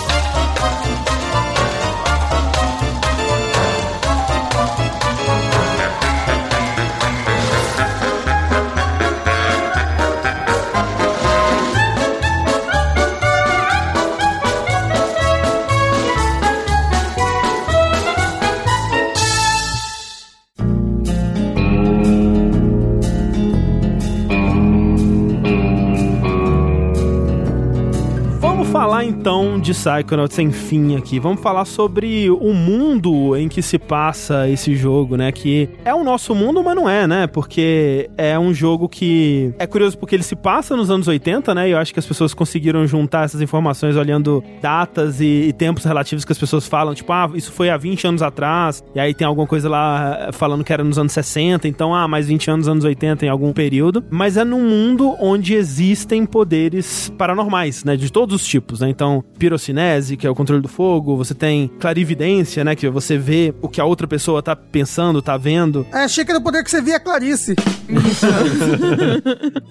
Falar 29.01 29.05
então 29.05 29.59
de 29.59 29.73
Psychonauts 29.73 30.35
sem 30.35 30.51
fim 30.51 30.95
aqui. 30.95 31.19
Vamos 31.19 31.41
falar 31.41 31.65
sobre 31.65 32.29
o 32.29 32.53
mundo 32.53 33.35
em 33.35 33.47
que 33.47 33.61
se 33.61 33.79
passa 33.79 34.47
esse 34.47 34.75
jogo, 34.75 35.17
né? 35.17 35.31
Que 35.31 35.69
é 35.83 35.93
o 35.93 36.03
nosso 36.03 36.35
mundo, 36.35 36.63
mas 36.63 36.75
não 36.75 36.87
é, 36.87 37.07
né? 37.07 37.27
Porque 37.27 38.09
é 38.17 38.37
um 38.37 38.53
jogo 38.53 38.87
que 38.87 39.53
é 39.57 39.65
curioso 39.65 39.97
porque 39.97 40.15
ele 40.15 40.23
se 40.23 40.35
passa 40.35 40.75
nos 40.75 40.91
anos 40.91 41.07
80, 41.07 41.53
né? 41.55 41.69
E 41.69 41.71
eu 41.71 41.77
acho 41.77 41.93
que 41.93 41.99
as 41.99 42.05
pessoas 42.05 42.33
conseguiram 42.33 42.85
juntar 42.85 43.25
essas 43.25 43.41
informações 43.41 43.95
olhando 43.95 44.43
datas 44.61 45.19
e, 45.19 45.47
e 45.47 45.53
tempos 45.53 45.83
relativos 45.83 46.23
que 46.23 46.31
as 46.31 46.37
pessoas 46.37 46.67
falam, 46.67 46.93
tipo, 46.93 47.11
ah, 47.11 47.29
isso 47.33 47.51
foi 47.51 47.69
há 47.69 47.77
20 47.77 48.07
anos 48.07 48.21
atrás, 48.21 48.83
e 48.93 48.99
aí 48.99 49.13
tem 49.13 49.25
alguma 49.25 49.47
coisa 49.47 49.69
lá 49.69 50.27
eh, 50.27 50.31
falando 50.31 50.63
que 50.63 50.71
era 50.71 50.83
nos 50.83 50.97
anos 50.99 51.11
60, 51.11 51.67
então, 51.67 51.93
ah, 51.95 52.07
mais 52.07 52.27
20 52.27 52.51
anos, 52.51 52.67
anos 52.67 52.83
80 52.83 53.25
em 53.25 53.29
algum 53.29 53.51
período. 53.51 54.03
Mas 54.09 54.37
é 54.37 54.43
num 54.43 54.61
mundo 54.61 55.15
onde 55.19 55.55
existem 55.55 56.25
poderes 56.25 57.11
paranormais, 57.17 57.83
né? 57.83 57.95
De 57.95 58.11
todos 58.11 58.35
os 58.35 58.47
tipos, 58.47 58.79
né? 58.79 58.90
Então, 58.91 59.23
pirocinese, 59.39 60.17
que 60.17 60.27
é 60.27 60.29
o 60.29 60.35
controle 60.35 60.61
do 60.61 60.67
fogo, 60.67 61.15
você 61.15 61.33
tem 61.33 61.71
clarividência, 61.79 62.63
né? 62.63 62.75
Que 62.75 62.89
você 62.89 63.17
vê 63.17 63.53
o 63.61 63.67
que 63.67 63.81
a 63.81 63.85
outra 63.85 64.07
pessoa 64.07 64.43
tá 64.43 64.55
pensando, 64.55 65.21
tá 65.21 65.37
vendo. 65.37 65.85
É, 65.91 66.03
achei 66.03 66.23
que 66.23 66.31
era 66.31 66.39
o 66.39 66.43
poder 66.43 66.63
que 66.63 66.69
você 66.69 66.81
via 66.81 66.97
a 66.97 66.99
Clarice. 66.99 67.55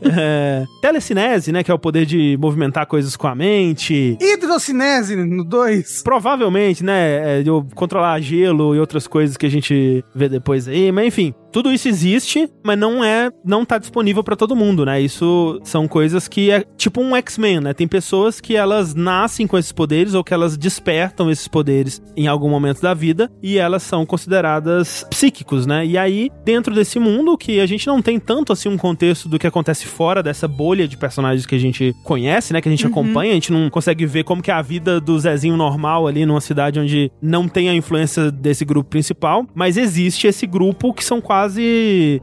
É, 0.03 0.65
telecinese, 0.81 1.53
né? 1.53 1.63
Que 1.63 1.71
é 1.71 1.75
o 1.75 1.79
poder 1.79 2.05
de 2.05 2.37
movimentar 2.41 2.87
coisas 2.87 3.17
com 3.17 3.27
a 3.27 3.35
mente. 3.35 4.17
Hidrocinese 4.21 5.15
no 5.15 5.45
2. 5.45 6.03
Provavelmente, 6.03 6.83
né? 6.85 7.39
É, 7.39 7.43
de 7.43 7.49
eu 7.49 7.67
controlar 7.75 8.19
gelo 8.21 8.75
e 8.75 8.81
outras 8.81 9.07
coisas 9.07 9.37
que 9.37 9.47
a 9.47 9.51
gente 9.51 10.05
vê 10.15 10.29
depois 10.29 10.67
aí. 10.67 10.91
Mas 10.91 11.07
enfim, 11.07 11.35
tudo 11.53 11.73
isso 11.73 11.89
existe, 11.89 12.49
mas 12.63 12.79
não 12.79 13.05
é, 13.05 13.31
não 13.45 13.65
tá 13.65 13.79
disponível 13.79 14.23
pra 14.23 14.37
todo 14.37 14.57
mundo, 14.57 14.85
né? 14.85 15.01
Isso 15.01 15.61
são 15.65 15.89
coisas 15.89 16.29
que 16.29 16.51
é 16.51 16.65
tipo 16.77 17.01
um 17.01 17.17
X-Men, 17.17 17.61
né? 17.61 17.75
Tem 17.75 17.89
pessoas 17.89 18.41
que 18.41 18.57
elas 18.57 18.95
nascem 18.95 19.47
com 19.47 19.59
esses 19.59 19.73
poderes 19.73 20.15
ou 20.15 20.25
que 20.25 20.33
elas 20.33 20.57
despertam 20.57 21.31
esses 21.31 21.49
poderes 21.49 22.01
em 22.17 22.27
algum 22.27 22.49
momento 22.49 22.81
da 22.81 22.95
vida 22.95 23.31
e 23.43 23.59
elas 23.59 23.83
são 23.83 24.07
consideradas 24.07 25.05
psíquicos, 25.11 25.67
né? 25.67 25.85
E 25.85 25.99
aí, 25.99 26.31
dentro 26.45 26.75
desse 26.75 26.99
mundo 26.99 27.37
que 27.37 27.61
a 27.61 27.67
gente 27.67 27.87
não 27.87 28.01
tem 28.01 28.19
tanto 28.19 28.53
assim 28.53 28.69
um 28.69 28.79
contexto 28.79 29.29
do 29.29 29.39
que 29.39 29.47
acontece 29.47 29.87
fora 29.87 30.23
dessa 30.23 30.47
bolha 30.47 30.87
de 30.87 30.97
personagens 30.97 31.47
que 31.47 31.55
a 31.55 31.59
gente 31.61 31.95
conhece, 32.05 32.53
né? 32.53 32.61
Que 32.61 32.69
a 32.69 32.73
gente 32.73 32.87
acompanha, 32.87 33.33
a 33.33 33.35
gente 33.35 33.53
não 33.53 33.69
consegue 33.71 34.07
ver 34.07 34.25
como 34.25 34.43
que 34.43 34.51
é 34.51 34.55
a 34.55 34.63
vida 34.63 35.01
do 35.01 35.19
Zezinho 35.19 35.57
normal 35.57 36.07
ali 36.07 36.25
numa 36.25 36.41
cidade 36.41 36.79
onde 36.79 37.11
não 37.21 37.49
tem 37.49 37.69
a 37.69 37.75
influência 37.75 38.31
desse 38.31 38.65
grupo 38.65 38.89
principal, 38.91 39.47
mas 39.55 39.77
existe 39.77 40.27
esse 40.27 40.47
grupo 40.47 40.93
que 40.95 41.05
são 41.05 41.21
quase 41.21 41.40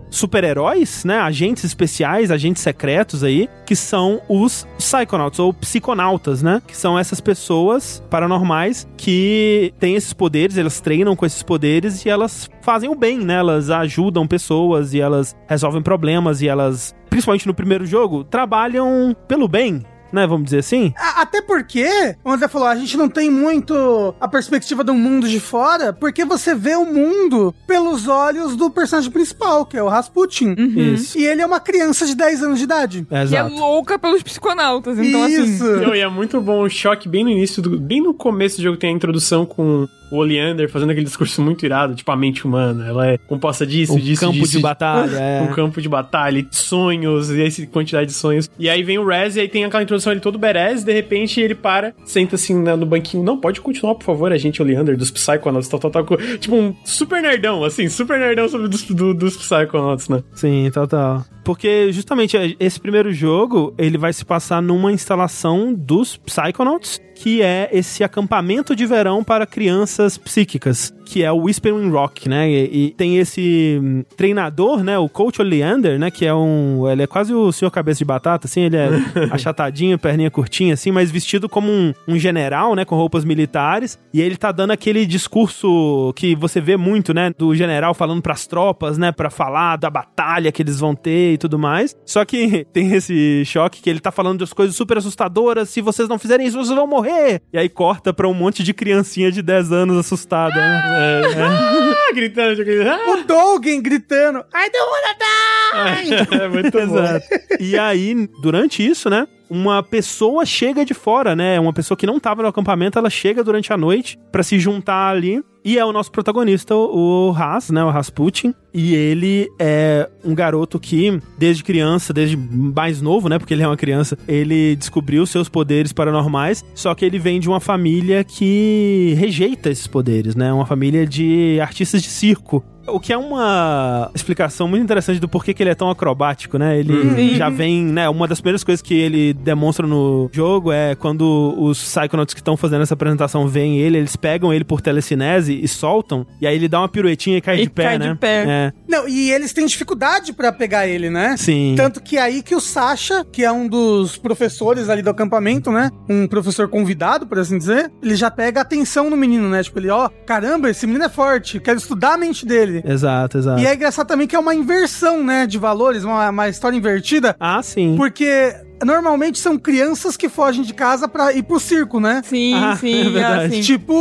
super-heróis, 0.09 1.03
né? 1.03 1.19
Agentes 1.19 1.63
especiais, 1.63 2.31
agentes 2.31 2.61
secretos 2.61 3.23
aí, 3.23 3.49
que 3.65 3.75
são 3.75 4.21
os 4.27 4.67
Psychonauts 4.77 5.39
ou 5.39 5.53
psiconautas, 5.53 6.41
né? 6.41 6.61
Que 6.65 6.75
são 6.75 6.97
essas 6.97 7.19
pessoas 7.19 8.03
paranormais 8.09 8.87
que 8.97 9.73
têm 9.79 9.95
esses 9.95 10.13
poderes, 10.13 10.57
elas 10.57 10.79
treinam 10.79 11.15
com 11.15 11.25
esses 11.25 11.43
poderes 11.43 12.05
e 12.05 12.09
elas 12.09 12.49
fazem 12.61 12.89
o 12.89 12.95
bem, 12.95 13.19
né? 13.19 13.35
Elas 13.35 13.69
ajudam 13.69 14.27
pessoas 14.27 14.93
e 14.93 14.99
elas 14.99 15.35
resolvem 15.47 15.81
problemas 15.81 16.41
e 16.41 16.47
elas, 16.47 16.95
principalmente 17.09 17.47
no 17.47 17.53
primeiro 17.53 17.85
jogo, 17.85 18.23
trabalham 18.23 19.15
pelo 19.27 19.47
bem. 19.47 19.83
Né, 20.11 20.25
vamos 20.25 20.45
dizer 20.45 20.59
assim? 20.59 20.93
A- 20.97 21.21
Até 21.21 21.41
porque, 21.41 22.15
o 22.23 22.31
André 22.31 22.47
falou, 22.47 22.67
a 22.67 22.75
gente 22.75 22.95
não 22.95 23.09
tem 23.09 23.29
muito 23.29 24.15
a 24.19 24.27
perspectiva 24.27 24.83
do 24.83 24.93
mundo 24.93 25.27
de 25.27 25.39
fora, 25.39 25.91
porque 25.91 26.23
você 26.25 26.55
vê 26.55 26.75
o 26.75 26.85
mundo 26.85 27.53
pelos 27.67 28.07
olhos 28.07 28.55
do 28.55 28.69
personagem 28.69 29.11
principal, 29.11 29.65
que 29.65 29.77
é 29.77 29.83
o 29.83 29.87
Rasputin. 29.89 30.55
Isso. 30.57 31.17
E 31.17 31.25
ele 31.25 31.41
é 31.41 31.45
uma 31.45 31.59
criança 31.59 32.05
de 32.05 32.15
10 32.15 32.43
anos 32.43 32.57
de 32.59 32.63
idade. 32.63 32.99
É, 33.11 33.25
Que 33.25 33.35
é 33.35 33.39
exato. 33.39 33.55
louca 33.55 33.99
pelos 33.99 34.23
psiconautas. 34.23 34.97
Então, 34.97 35.27
Isso. 35.27 35.63
assim. 35.63 35.85
Não, 35.85 35.95
e 35.95 35.99
é 35.99 36.07
muito 36.09 36.39
bom 36.41 36.61
o 36.63 36.69
choque 36.69 37.07
bem 37.09 37.23
no 37.23 37.29
início, 37.29 37.61
do, 37.61 37.79
bem 37.79 38.01
no 38.01 38.13
começo 38.13 38.57
do 38.57 38.63
jogo 38.63 38.77
tem 38.77 38.89
a 38.91 38.93
introdução 38.93 39.45
com 39.45 39.87
o 40.11 40.17
Oleander 40.17 40.69
fazendo 40.69 40.91
aquele 40.91 41.05
discurso 41.05 41.41
muito 41.41 41.65
irado, 41.65 41.95
tipo 41.95 42.11
a 42.11 42.15
mente 42.15 42.45
humana, 42.45 42.87
ela 42.87 43.07
é 43.07 43.17
composta 43.17 43.65
disso, 43.65 43.93
Um 43.93 43.99
disso, 43.99 44.21
campo 44.21 44.33
disso, 44.33 44.57
de 44.57 44.59
batalha, 44.59 45.15
é. 45.17 45.41
um 45.41 45.47
campo 45.53 45.81
de 45.81 45.89
batalha, 45.89 46.45
sonhos, 46.51 47.29
e 47.29 47.41
essa 47.41 47.65
quantidade 47.67 48.07
de 48.07 48.13
sonhos. 48.13 48.49
E 48.57 48.69
aí 48.69 48.83
vem 48.83 48.97
o 48.97 49.05
Rez, 49.05 49.35
e 49.35 49.41
aí 49.41 49.47
tem 49.47 49.63
aquela 49.65 49.83
introdução 49.83 50.11
ele 50.11 50.21
todo 50.21 50.37
berez, 50.37 50.83
de 50.83 50.93
repente 50.93 51.39
ele 51.41 51.55
para, 51.55 51.93
senta 52.05 52.35
assim 52.35 52.53
no 52.55 52.85
banquinho, 52.85 53.23
não, 53.23 53.37
pode 53.37 53.61
continuar, 53.61 53.95
por 53.95 54.03
favor, 54.03 54.31
a 54.31 54.37
gente, 54.37 54.61
Oleander, 54.61 54.95
dos 54.97 55.11
Psychonauts, 55.11 55.67
tal, 55.67 55.79
tal, 55.79 55.91
tal, 55.91 56.05
tipo 56.39 56.55
um 56.55 56.75
super 56.85 57.21
nerdão, 57.21 57.63
assim, 57.63 57.87
super 57.89 58.19
nerdão 58.19 58.47
sobre 58.47 58.67
dos, 58.67 58.83
do- 58.83 59.13
dos 59.13 59.35
Psychonauts, 59.37 60.09
né? 60.09 60.23
Sim, 60.33 60.69
total. 60.73 61.25
Porque 61.43 61.93
justamente 61.93 62.35
é, 62.35 62.53
esse 62.59 62.77
primeiro 62.79 63.13
jogo, 63.13 63.73
ele 63.77 63.97
vai 63.97 64.11
se 64.11 64.25
passar 64.25 64.61
numa 64.61 64.91
instalação 64.91 65.73
dos 65.73 66.17
Psychonauts, 66.17 66.99
que 67.17 67.41
é 67.41 67.69
esse 67.71 68.03
acampamento 68.03 68.75
de 68.75 68.85
verão 68.85 69.23
para 69.23 69.47
crianças 69.47 70.17
psíquicas, 70.17 70.93
que 71.07 71.23
é 71.23 71.31
o 71.31 71.43
Whispering 71.43 71.89
Rock, 71.89 72.27
né? 72.27 72.49
E, 72.49 72.87
e 72.87 72.91
tem 72.91 73.17
esse 73.17 73.79
hum, 73.81 74.03
treinador, 74.15 74.83
né? 74.83 74.97
O 74.97 75.07
Coach 75.07 75.41
Oleander, 75.41 75.97
né? 75.97 76.11
Que 76.11 76.25
é 76.25 76.33
um... 76.33 76.87
Ele 76.89 77.03
é 77.03 77.07
quase 77.07 77.33
o 77.33 77.51
senhor 77.51 77.71
cabeça 77.71 77.99
de 77.99 78.05
batata, 78.05 78.45
assim. 78.45 78.61
Ele 78.61 78.75
é 78.75 78.89
achatadinho, 79.31 79.97
perninha 79.97 80.29
curtinha, 80.29 80.73
assim, 80.73 80.91
mas 80.91 81.09
vestido 81.09 81.47
como 81.47 81.71
um, 81.71 81.93
um 82.07 82.19
general, 82.19 82.75
né? 82.75 82.83
Com 82.83 82.95
roupas 82.95 83.23
militares. 83.23 83.97
E 84.13 84.21
ele 84.21 84.35
tá 84.35 84.51
dando 84.51 84.71
aquele 84.71 85.05
discurso 85.05 86.13
que 86.15 86.35
você 86.35 86.59
vê 86.59 86.75
muito, 86.75 87.13
né? 87.13 87.31
Do 87.37 87.55
general 87.55 87.93
falando 87.93 88.21
pras 88.21 88.45
tropas, 88.45 88.97
né? 88.97 89.11
Pra 89.11 89.29
falar 89.29 89.77
da 89.77 89.89
batalha 89.89 90.51
que 90.51 90.61
eles 90.61 90.79
vão 90.79 90.93
ter 90.93 91.33
e 91.33 91.37
tudo 91.37 91.57
mais. 91.57 91.95
Só 92.05 92.25
que 92.25 92.65
tem 92.73 92.93
esse 92.93 93.43
choque 93.45 93.81
que 93.81 93.89
ele 93.89 93.99
tá 93.99 94.11
falando 94.11 94.39
das 94.39 94.51
coisas 94.51 94.75
super 94.75 94.97
assustadoras. 94.97 95.69
Se 95.69 95.81
vocês 95.81 96.09
não 96.09 96.19
fizerem 96.19 96.45
isso, 96.45 96.57
vocês 96.57 96.75
vão 96.75 96.87
morrer. 96.87 97.41
E 97.53 97.57
aí 97.57 97.69
corta 97.69 98.13
pra 98.13 98.27
um 98.27 98.33
monte 98.33 98.61
de 98.61 98.73
criancinha 98.73 99.31
de 99.31 99.41
10 99.41 99.71
anos 99.71 99.97
assustada, 99.97 100.55
né? 100.55 100.96
Ah, 100.99 102.11
gritando, 102.13 102.63
gritando, 102.63 102.89
ah! 102.89 103.11
O 103.11 103.23
Dogen 103.23 103.81
gritando, 103.81 104.39
I 104.53 104.69
don't 104.71 104.89
wanna 104.91 105.13
die! 105.19 106.43
É 106.43 106.47
muito 106.47 106.71
bom. 106.87 106.97
Exato. 106.97 107.25
E 107.59 107.77
aí, 107.77 108.27
durante 108.41 108.85
isso, 108.85 109.09
né? 109.09 109.27
Uma 109.49 109.81
pessoa 109.81 110.45
chega 110.45 110.83
de 110.83 110.93
fora, 110.93 111.35
né? 111.35 111.59
Uma 111.59 111.73
pessoa 111.73 111.97
que 111.97 112.05
não 112.05 112.19
tava 112.19 112.41
no 112.41 112.49
acampamento, 112.49 112.99
ela 112.99 113.09
chega 113.09 113.43
durante 113.43 113.71
a 113.71 113.77
noite 113.77 114.17
pra 114.31 114.43
se 114.43 114.59
juntar 114.59 115.09
ali. 115.09 115.41
E 115.63 115.77
é 115.77 115.83
o 115.83 115.91
nosso 115.91 116.11
protagonista, 116.11 116.73
o 116.75 117.29
Ras, 117.31 117.69
né? 117.69 117.83
O 117.83 117.89
Rasputin. 117.89 118.53
E 118.73 118.95
ele 118.95 119.49
é 119.59 120.09
um 120.23 120.33
garoto 120.33 120.79
que, 120.79 121.19
desde 121.37 121.63
criança, 121.63 122.13
desde 122.13 122.37
mais 122.37 123.01
novo, 123.01 123.27
né? 123.27 123.37
Porque 123.37 123.53
ele 123.53 123.63
é 123.63 123.67
uma 123.67 123.75
criança, 123.75 124.17
ele 124.27 124.75
descobriu 124.75 125.25
seus 125.25 125.49
poderes 125.49 125.91
paranormais. 125.91 126.63
Só 126.73 126.95
que 126.95 127.03
ele 127.03 127.19
vem 127.19 127.39
de 127.39 127.49
uma 127.49 127.59
família 127.59 128.23
que 128.23 129.13
rejeita 129.17 129.69
esses 129.69 129.87
poderes, 129.87 130.35
né? 130.35 130.53
Uma 130.53 130.65
família 130.65 131.05
de 131.05 131.59
artistas 131.59 132.01
de 132.01 132.09
circo. 132.09 132.63
O 132.87 132.99
que 132.99 133.11
é 133.11 133.17
uma 133.17 134.09
explicação 134.13 134.67
muito 134.67 134.83
interessante 134.83 135.19
do 135.19 135.27
porquê 135.27 135.53
que 135.53 135.61
ele 135.61 135.69
é 135.69 135.75
tão 135.75 135.89
acrobático, 135.89 136.57
né? 136.57 136.79
Ele 136.79 137.35
já 137.35 137.49
vem, 137.49 137.83
né? 137.83 138.07
Uma 138.09 138.27
das 138.27 138.39
primeiras 138.39 138.63
coisas 138.63 138.81
que 138.81 138.93
ele 138.93 139.33
demonstra 139.33 139.85
no 139.85 140.29
jogo 140.31 140.71
é 140.71 140.95
quando 140.95 141.53
os 141.57 141.81
Psychonauts 141.81 142.33
que 142.33 142.39
estão 142.39 142.55
fazendo 142.55 142.81
essa 142.83 142.93
apresentação 142.93 143.47
veem 143.47 143.77
ele, 143.79 143.97
eles 143.97 144.15
pegam 144.15 144.53
ele 144.53 144.63
por 144.63 144.81
telecinese 144.81 145.59
e 145.61 145.67
soltam, 145.67 146.25
e 146.39 146.47
aí 146.47 146.55
ele 146.55 146.67
dá 146.67 146.79
uma 146.79 146.89
piruetinha 146.89 147.37
e 147.37 147.41
cai 147.41 147.59
E 147.59 147.63
de 147.63 147.69
pé, 147.69 147.83
cai 147.83 147.97
né? 147.99 148.09
de 148.13 148.15
pé. 148.15 148.45
É, 148.47 148.73
Não, 148.87 149.07
e 149.07 149.31
eles 149.31 149.53
têm 149.53 149.65
dificuldade 149.65 150.33
pra 150.33 150.51
pegar 150.51 150.87
ele, 150.87 151.09
né? 151.09 151.35
sim. 151.37 151.73
Tanto 151.75 152.01
que 152.01 152.17
é 152.17 152.21
aí 152.21 152.41
que 152.41 152.55
o 152.55 152.59
Sasha, 152.59 153.25
que 153.31 153.43
é 153.43 153.51
um 153.51 153.67
dos 153.67 154.17
professores 154.17 154.89
ali 154.89 155.01
do 155.01 155.09
acampamento, 155.09 155.71
né? 155.71 155.91
Um 156.09 156.27
professor 156.27 156.67
convidado, 156.67 157.27
por 157.27 157.39
assim 157.39 157.57
dizer, 157.57 157.91
ele 158.01 158.15
já 158.15 158.31
pega 158.31 158.61
atenção 158.61 159.09
no 159.09 159.17
menino, 159.17 159.49
né? 159.49 159.61
Tipo, 159.63 159.79
ele, 159.79 159.89
ó, 159.89 160.09
caramba, 160.25 160.69
esse 160.69 160.85
menino 160.87 161.05
é 161.05 161.09
forte, 161.09 161.59
quero 161.59 161.77
estudar 161.77 162.13
a 162.13 162.17
mente 162.17 162.45
dele. 162.45 162.76
Exato, 162.85 163.37
exato. 163.37 163.59
E 163.61 163.65
é 163.65 163.73
engraçado 163.75 164.07
também 164.07 164.27
que 164.27 164.35
é 164.35 164.39
uma 164.39 164.53
inversão, 164.55 165.23
né, 165.23 165.45
de 165.47 165.57
valores, 165.57 166.03
uma, 166.03 166.29
uma 166.29 166.49
história 166.49 166.75
invertida, 166.75 167.35
Ah, 167.39 167.61
sim. 167.63 167.95
porque 167.97 168.53
normalmente 168.85 169.37
são 169.39 169.57
crianças 169.57 170.15
que 170.17 170.29
fogem 170.29 170.63
de 170.63 170.73
casa 170.73 171.07
pra 171.07 171.33
ir 171.33 171.43
pro 171.43 171.59
circo, 171.59 171.99
né? 171.99 172.21
Sim, 172.23 172.53
Ah, 172.53 172.73
é 172.73 172.75
sim, 172.77 173.09
verdade. 173.11 173.45
assim. 173.45 173.61
Tipo 173.61 173.93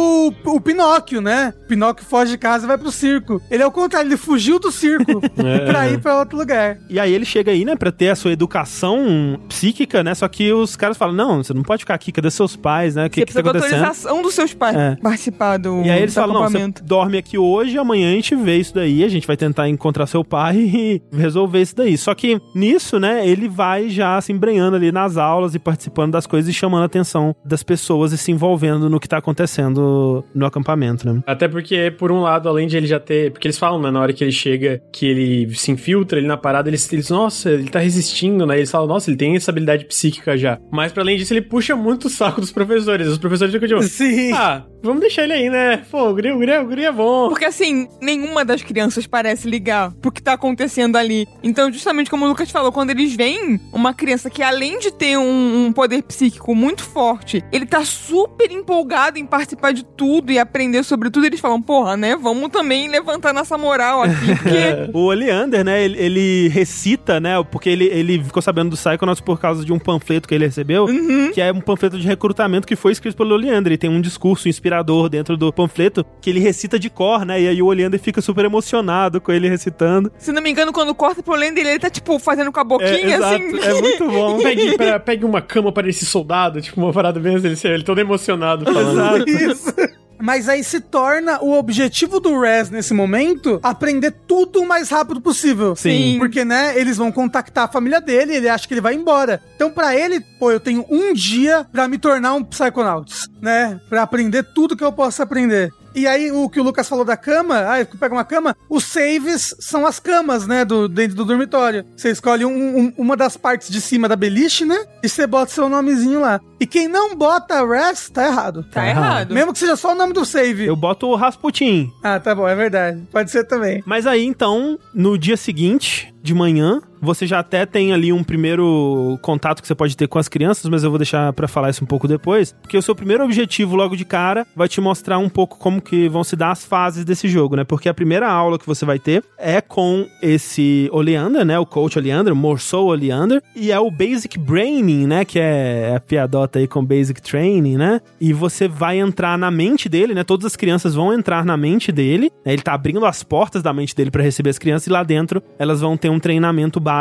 o, 0.44 0.54
o 0.56 0.60
Pinóquio, 0.60 1.20
né? 1.20 1.52
Pinóquio 1.68 2.04
foge 2.06 2.32
de 2.32 2.38
casa 2.38 2.64
e 2.64 2.68
vai 2.68 2.78
pro 2.78 2.90
circo. 2.90 3.40
Ele 3.50 3.62
é 3.62 3.66
o 3.66 3.70
contrário, 3.70 4.08
ele 4.08 4.16
fugiu 4.16 4.58
do 4.58 4.70
circo 4.70 5.20
pra 5.66 5.88
ir 5.90 6.00
pra 6.00 6.18
outro 6.18 6.36
lugar. 6.38 6.78
E 6.88 6.98
aí 7.00 7.12
ele 7.12 7.24
chega 7.24 7.50
aí, 7.52 7.64
né, 7.64 7.76
pra 7.76 7.90
ter 7.92 8.08
a 8.10 8.14
sua 8.16 8.32
educação 8.32 9.38
psíquica, 9.48 10.02
né? 10.02 10.14
Só 10.14 10.28
que 10.28 10.52
os 10.52 10.76
caras 10.76 10.96
falam: 10.96 11.14
não, 11.14 11.42
você 11.42 11.52
não 11.54 11.62
pode 11.62 11.80
ficar 11.82 11.94
aqui, 11.94 12.12
cadê 12.12 12.30
seus 12.30 12.56
pais, 12.56 12.94
né? 12.94 13.06
O 13.06 13.10
que, 13.10 13.20
Você 13.20 13.26
que 13.26 13.32
tá 13.32 13.40
precisa 13.40 13.42
da 13.42 13.50
acontecendo? 13.58 13.84
autorização 13.86 14.22
dos 14.22 14.34
seus 14.34 14.54
pais 14.54 14.76
É. 14.76 14.96
participar 14.96 15.58
do, 15.58 15.82
E 15.82 15.90
aí 15.90 16.02
eles 16.02 16.14
falam: 16.14 16.42
não, 16.42 16.50
você 16.50 16.72
dorme 16.82 17.18
aqui 17.18 17.38
hoje, 17.38 17.78
amanhã 17.78 18.10
a 18.10 18.14
gente 18.14 18.34
vê 18.34 18.58
isso 18.58 18.74
daí, 18.74 19.04
a 19.04 19.08
gente 19.08 19.26
vai 19.26 19.36
tentar 19.36 19.68
encontrar 19.68 20.06
seu 20.06 20.24
pai 20.24 20.56
e 20.56 21.02
resolver 21.12 21.60
isso 21.62 21.76
daí. 21.76 21.96
Só 21.96 22.14
que 22.14 22.40
nisso, 22.54 22.98
né, 22.98 23.26
ele 23.26 23.48
vai 23.48 23.88
já 23.88 24.20
se 24.20 24.32
embrenhando 24.32 24.65
ali 24.74 24.90
nas 24.90 25.16
aulas 25.16 25.54
e 25.54 25.58
participando 25.58 26.12
das 26.12 26.26
coisas 26.26 26.50
e 26.50 26.52
chamando 26.52 26.82
a 26.82 26.86
atenção 26.86 27.34
das 27.44 27.62
pessoas 27.62 28.12
e 28.12 28.18
se 28.18 28.32
envolvendo 28.32 28.90
no 28.90 28.98
que 28.98 29.08
tá 29.08 29.18
acontecendo 29.18 30.24
no 30.34 30.46
acampamento, 30.46 31.06
né? 31.10 31.22
Até 31.26 31.46
porque, 31.46 31.90
por 31.96 32.10
um 32.10 32.20
lado, 32.20 32.48
além 32.48 32.66
de 32.66 32.76
ele 32.76 32.86
já 32.86 32.98
ter. 32.98 33.30
Porque 33.30 33.46
eles 33.46 33.58
falam, 33.58 33.80
né, 33.80 33.90
na 33.90 34.00
hora 34.00 34.12
que 34.12 34.24
ele 34.24 34.32
chega, 34.32 34.80
que 34.92 35.06
ele 35.06 35.54
se 35.54 35.70
infiltra 35.70 36.18
ali 36.18 36.26
na 36.26 36.36
parada, 36.36 36.68
eles, 36.68 36.90
eles 36.92 37.10
nossa, 37.10 37.50
ele 37.50 37.68
tá 37.68 37.78
resistindo, 37.78 38.46
né? 38.46 38.56
Eles 38.56 38.70
falam, 38.70 38.86
nossa, 38.86 39.10
ele 39.10 39.16
tem 39.16 39.36
essa 39.36 39.50
habilidade 39.50 39.84
psíquica 39.84 40.36
já. 40.36 40.58
Mas, 40.70 40.92
pra 40.92 41.02
além 41.02 41.16
disso, 41.16 41.32
ele 41.32 41.42
puxa 41.42 41.76
muito 41.76 42.06
o 42.06 42.10
saco 42.10 42.40
dos 42.40 42.50
professores. 42.52 43.06
Os 43.08 43.18
professores 43.18 43.52
ficam 43.52 43.68
tipo, 43.68 43.82
Sim. 43.86 44.32
ah, 44.32 44.64
vamos 44.82 45.00
deixar 45.00 45.24
ele 45.24 45.32
aí, 45.32 45.50
né? 45.50 45.82
Pô, 45.90 46.08
o 46.08 46.14
guri, 46.14 46.32
o 46.32 46.38
guri, 46.38 46.52
o 46.58 46.66
guri 46.66 46.84
é 46.84 46.92
bom. 46.92 47.28
Porque 47.28 47.44
assim, 47.44 47.88
nenhuma 48.00 48.44
das 48.44 48.62
crianças 48.62 49.06
parece 49.06 49.48
ligar 49.48 49.92
pro 50.00 50.12
que 50.12 50.22
tá 50.22 50.34
acontecendo 50.34 50.96
ali. 50.96 51.26
Então, 51.42 51.72
justamente 51.72 52.10
como 52.10 52.24
o 52.24 52.28
Lucas 52.28 52.50
falou, 52.50 52.72
quando 52.72 52.90
eles 52.90 53.14
veem 53.14 53.60
uma 53.72 53.92
criança 53.94 54.30
que, 54.30 54.42
além 54.42 54.78
de 54.78 54.92
ter 54.92 55.16
um, 55.18 55.66
um 55.66 55.72
poder 55.72 56.02
psíquico 56.02 56.54
muito 56.54 56.82
forte, 56.82 57.44
ele 57.52 57.66
tá 57.66 57.84
super 57.84 58.50
empolgado 58.50 59.18
em 59.18 59.26
participar 59.26 59.72
de 59.72 59.84
tudo 59.84 60.32
e 60.32 60.38
aprender 60.38 60.82
sobre 60.82 61.10
tudo, 61.10 61.26
eles 61.26 61.40
falam, 61.40 61.60
porra, 61.60 61.96
né? 61.96 62.16
Vamos 62.16 62.48
também 62.50 62.88
levantar 62.88 63.32
nossa 63.32 63.58
moral 63.58 64.02
aqui, 64.02 64.26
porque. 64.36 64.56
O 64.96 65.06
Oleander, 65.06 65.64
né, 65.64 65.84
ele, 65.84 65.98
ele 65.98 66.48
recita, 66.48 67.20
né, 67.20 67.42
porque 67.50 67.68
ele, 67.68 67.84
ele 67.86 68.22
ficou 68.22 68.40
sabendo 68.40 68.70
do 68.70 68.76
Psychonauts 68.76 69.20
por 69.20 69.38
causa 69.38 69.64
de 69.64 69.72
um 69.72 69.78
panfleto 69.78 70.26
que 70.28 70.34
ele 70.34 70.46
recebeu, 70.46 70.86
que 71.34 71.40
é 71.40 71.52
um 71.52 71.60
panfleto 71.60 71.98
de 71.98 72.06
recrutamento 72.06 72.66
que 72.66 72.76
foi 72.76 72.92
escrito 72.92 73.16
pelo 73.16 73.34
Oleander. 73.34 73.72
E 73.72 73.76
tem 73.76 73.90
um 73.90 74.00
discurso 74.00 74.48
inspirador 74.76 75.08
dentro 75.08 75.36
do 75.36 75.52
panfleto 75.52 76.04
que 76.20 76.30
ele 76.30 76.40
recita 76.40 76.78
de 76.78 76.90
cor, 76.90 77.24
né, 77.24 77.40
e 77.40 77.48
aí 77.48 77.62
o 77.62 77.66
Oleander 77.66 77.98
fica 77.98 78.20
super 78.20 78.44
emocionado 78.44 79.20
com 79.20 79.32
ele 79.32 79.48
recitando. 79.48 80.12
Se 80.18 80.32
não 80.32 80.42
me 80.42 80.50
engano, 80.50 80.72
quando 80.72 80.94
corta 80.94 81.22
pro 81.22 81.34
Lender, 81.34 81.66
ele 81.66 81.78
tá, 81.78 81.88
tipo, 81.90 82.18
fazendo 82.18 82.52
com 82.52 82.60
a 82.60 82.64
boquinha, 82.64 82.88
é, 82.90 83.14
assim. 83.14 83.44
exato, 83.44 83.64
é 83.64 83.80
muito 83.80 84.06
bom. 84.06 84.38
Pegue, 84.42 84.76
pra- 84.76 85.00
pegue 85.00 85.24
uma 85.24 85.40
cama 85.40 85.72
para 85.72 85.88
esse 85.88 86.04
soldado, 86.04 86.60
tipo, 86.60 86.80
uma 86.80 86.92
parada 86.92 87.18
mesmo, 87.18 87.46
ele, 87.46 87.58
ele 87.64 87.82
todo 87.84 87.98
emocionado 88.00 88.64
falando. 88.70 89.28
Isso. 89.28 89.74
Mas 90.20 90.48
aí 90.48 90.64
se 90.64 90.80
torna 90.80 91.42
o 91.42 91.52
objetivo 91.52 92.20
do 92.20 92.40
Res 92.40 92.70
nesse 92.70 92.94
momento 92.94 93.60
aprender 93.62 94.12
tudo 94.26 94.60
o 94.60 94.66
mais 94.66 94.88
rápido 94.88 95.20
possível. 95.20 95.76
Sim. 95.76 96.16
Porque, 96.18 96.44
né, 96.44 96.78
eles 96.78 96.96
vão 96.96 97.12
contactar 97.12 97.64
a 97.64 97.72
família 97.72 98.00
dele, 98.00 98.34
ele 98.34 98.48
acha 98.48 98.66
que 98.66 98.74
ele 98.74 98.80
vai 98.80 98.94
embora. 98.94 99.42
Então, 99.54 99.70
pra 99.70 99.94
ele, 99.96 100.20
pô, 100.38 100.50
eu 100.50 100.60
tenho 100.60 100.84
um 100.88 101.12
dia 101.12 101.66
pra 101.72 101.88
me 101.88 101.98
tornar 101.98 102.34
um 102.34 102.44
Psychonauts, 102.44 103.28
né? 103.40 103.80
Pra 103.88 104.02
aprender 104.02 104.42
tudo 104.54 104.76
que 104.76 104.84
eu 104.84 104.92
posso 104.92 105.22
aprender. 105.22 105.72
E 105.96 106.06
aí, 106.06 106.30
o 106.30 106.48
que 106.50 106.60
o 106.60 106.62
Lucas 106.62 106.86
falou 106.86 107.06
da 107.06 107.16
cama, 107.16 107.58
ah, 107.60 107.84
pega 107.98 108.14
uma 108.14 108.24
cama, 108.24 108.54
os 108.68 108.84
saves 108.84 109.54
são 109.58 109.86
as 109.86 109.98
camas, 109.98 110.46
né, 110.46 110.62
do, 110.62 110.88
dentro 110.88 111.16
do 111.16 111.24
dormitório. 111.24 111.86
Você 111.96 112.10
escolhe 112.10 112.44
um- 112.44 112.78
um- 112.78 112.92
uma 112.98 113.16
das 113.16 113.36
partes 113.38 113.70
de 113.70 113.80
cima 113.80 114.06
da 114.06 114.14
beliche, 114.14 114.66
né, 114.66 114.84
e 115.02 115.08
você 115.08 115.26
bota 115.26 115.50
seu 115.52 115.70
nomezinho 115.70 116.20
lá. 116.20 116.38
E 116.60 116.66
quem 116.66 116.86
não 116.86 117.16
bota 117.16 117.66
rest, 117.66 118.10
tá 118.12 118.26
errado. 118.26 118.62
Tá 118.70 118.86
errado. 118.86 119.32
Mesmo 119.34 119.54
que 119.54 119.58
seja 119.58 119.74
só 119.74 119.92
o 119.92 119.94
nome 119.94 120.12
do 120.12 120.24
save. 120.26 120.66
Eu 120.66 120.76
boto 120.76 121.06
o 121.06 121.16
Rasputin. 121.16 121.90
Ah, 122.02 122.20
tá 122.20 122.34
bom, 122.34 122.46
é 122.46 122.54
verdade. 122.54 123.02
Pode 123.10 123.30
ser 123.30 123.44
também. 123.44 123.82
Mas 123.86 124.06
aí, 124.06 124.24
então, 124.24 124.78
no 124.94 125.16
dia 125.18 125.36
seguinte, 125.36 126.12
de 126.22 126.34
manhã, 126.34 126.80
você 127.06 127.26
já 127.26 127.38
até 127.38 127.64
tem 127.64 127.92
ali 127.92 128.12
um 128.12 128.24
primeiro 128.24 129.18
contato 129.22 129.62
que 129.62 129.68
você 129.68 129.74
pode 129.74 129.96
ter 129.96 130.08
com 130.08 130.18
as 130.18 130.28
crianças, 130.28 130.68
mas 130.68 130.82
eu 130.82 130.90
vou 130.90 130.98
deixar 130.98 131.32
pra 131.32 131.46
falar 131.46 131.70
isso 131.70 131.84
um 131.84 131.86
pouco 131.86 132.08
depois, 132.08 132.52
porque 132.60 132.76
o 132.76 132.82
seu 132.82 132.94
primeiro 132.94 133.24
objetivo 133.24 133.76
logo 133.76 133.96
de 133.96 134.04
cara 134.04 134.44
vai 134.54 134.68
te 134.68 134.80
mostrar 134.80 135.18
um 135.18 135.28
pouco 135.28 135.56
como 135.56 135.80
que 135.80 136.08
vão 136.08 136.24
se 136.24 136.34
dar 136.34 136.50
as 136.50 136.64
fases 136.64 137.04
desse 137.04 137.28
jogo, 137.28 137.54
né? 137.56 137.64
Porque 137.64 137.88
a 137.88 137.94
primeira 137.94 138.28
aula 138.28 138.58
que 138.58 138.66
você 138.66 138.84
vai 138.84 138.98
ter 138.98 139.22
é 139.38 139.60
com 139.60 140.06
esse 140.20 140.88
Oleander, 140.92 141.44
né? 141.44 141.58
O 141.58 141.64
coach 141.64 141.98
Oleander, 141.98 142.32
o 142.32 142.36
Morsou 142.36 142.88
Oleander, 142.88 143.40
e 143.54 143.70
é 143.70 143.78
o 143.78 143.90
Basic 143.90 144.36
Braining, 144.38 145.06
né? 145.06 145.24
Que 145.24 145.38
é 145.38 145.94
a 145.96 146.00
piadota 146.00 146.58
aí 146.58 146.66
com 146.66 146.84
Basic 146.84 147.22
Training, 147.22 147.76
né? 147.76 148.00
E 148.20 148.32
você 148.32 148.66
vai 148.66 148.98
entrar 148.98 149.38
na 149.38 149.50
mente 149.50 149.88
dele, 149.88 150.12
né? 150.12 150.24
Todas 150.24 150.46
as 150.46 150.56
crianças 150.56 150.94
vão 150.94 151.12
entrar 151.12 151.44
na 151.44 151.56
mente 151.56 151.92
dele, 151.92 152.32
né? 152.44 152.52
Ele 152.52 152.62
tá 152.62 152.74
abrindo 152.74 153.06
as 153.06 153.22
portas 153.22 153.62
da 153.62 153.72
mente 153.72 153.94
dele 153.94 154.10
pra 154.10 154.22
receber 154.22 154.50
as 154.50 154.58
crianças 154.58 154.88
e 154.88 154.90
lá 154.90 155.04
dentro 155.04 155.40
elas 155.56 155.80
vão 155.80 155.96
ter 155.96 156.10
um 156.10 156.18
treinamento 156.18 156.80
básico 156.80 156.95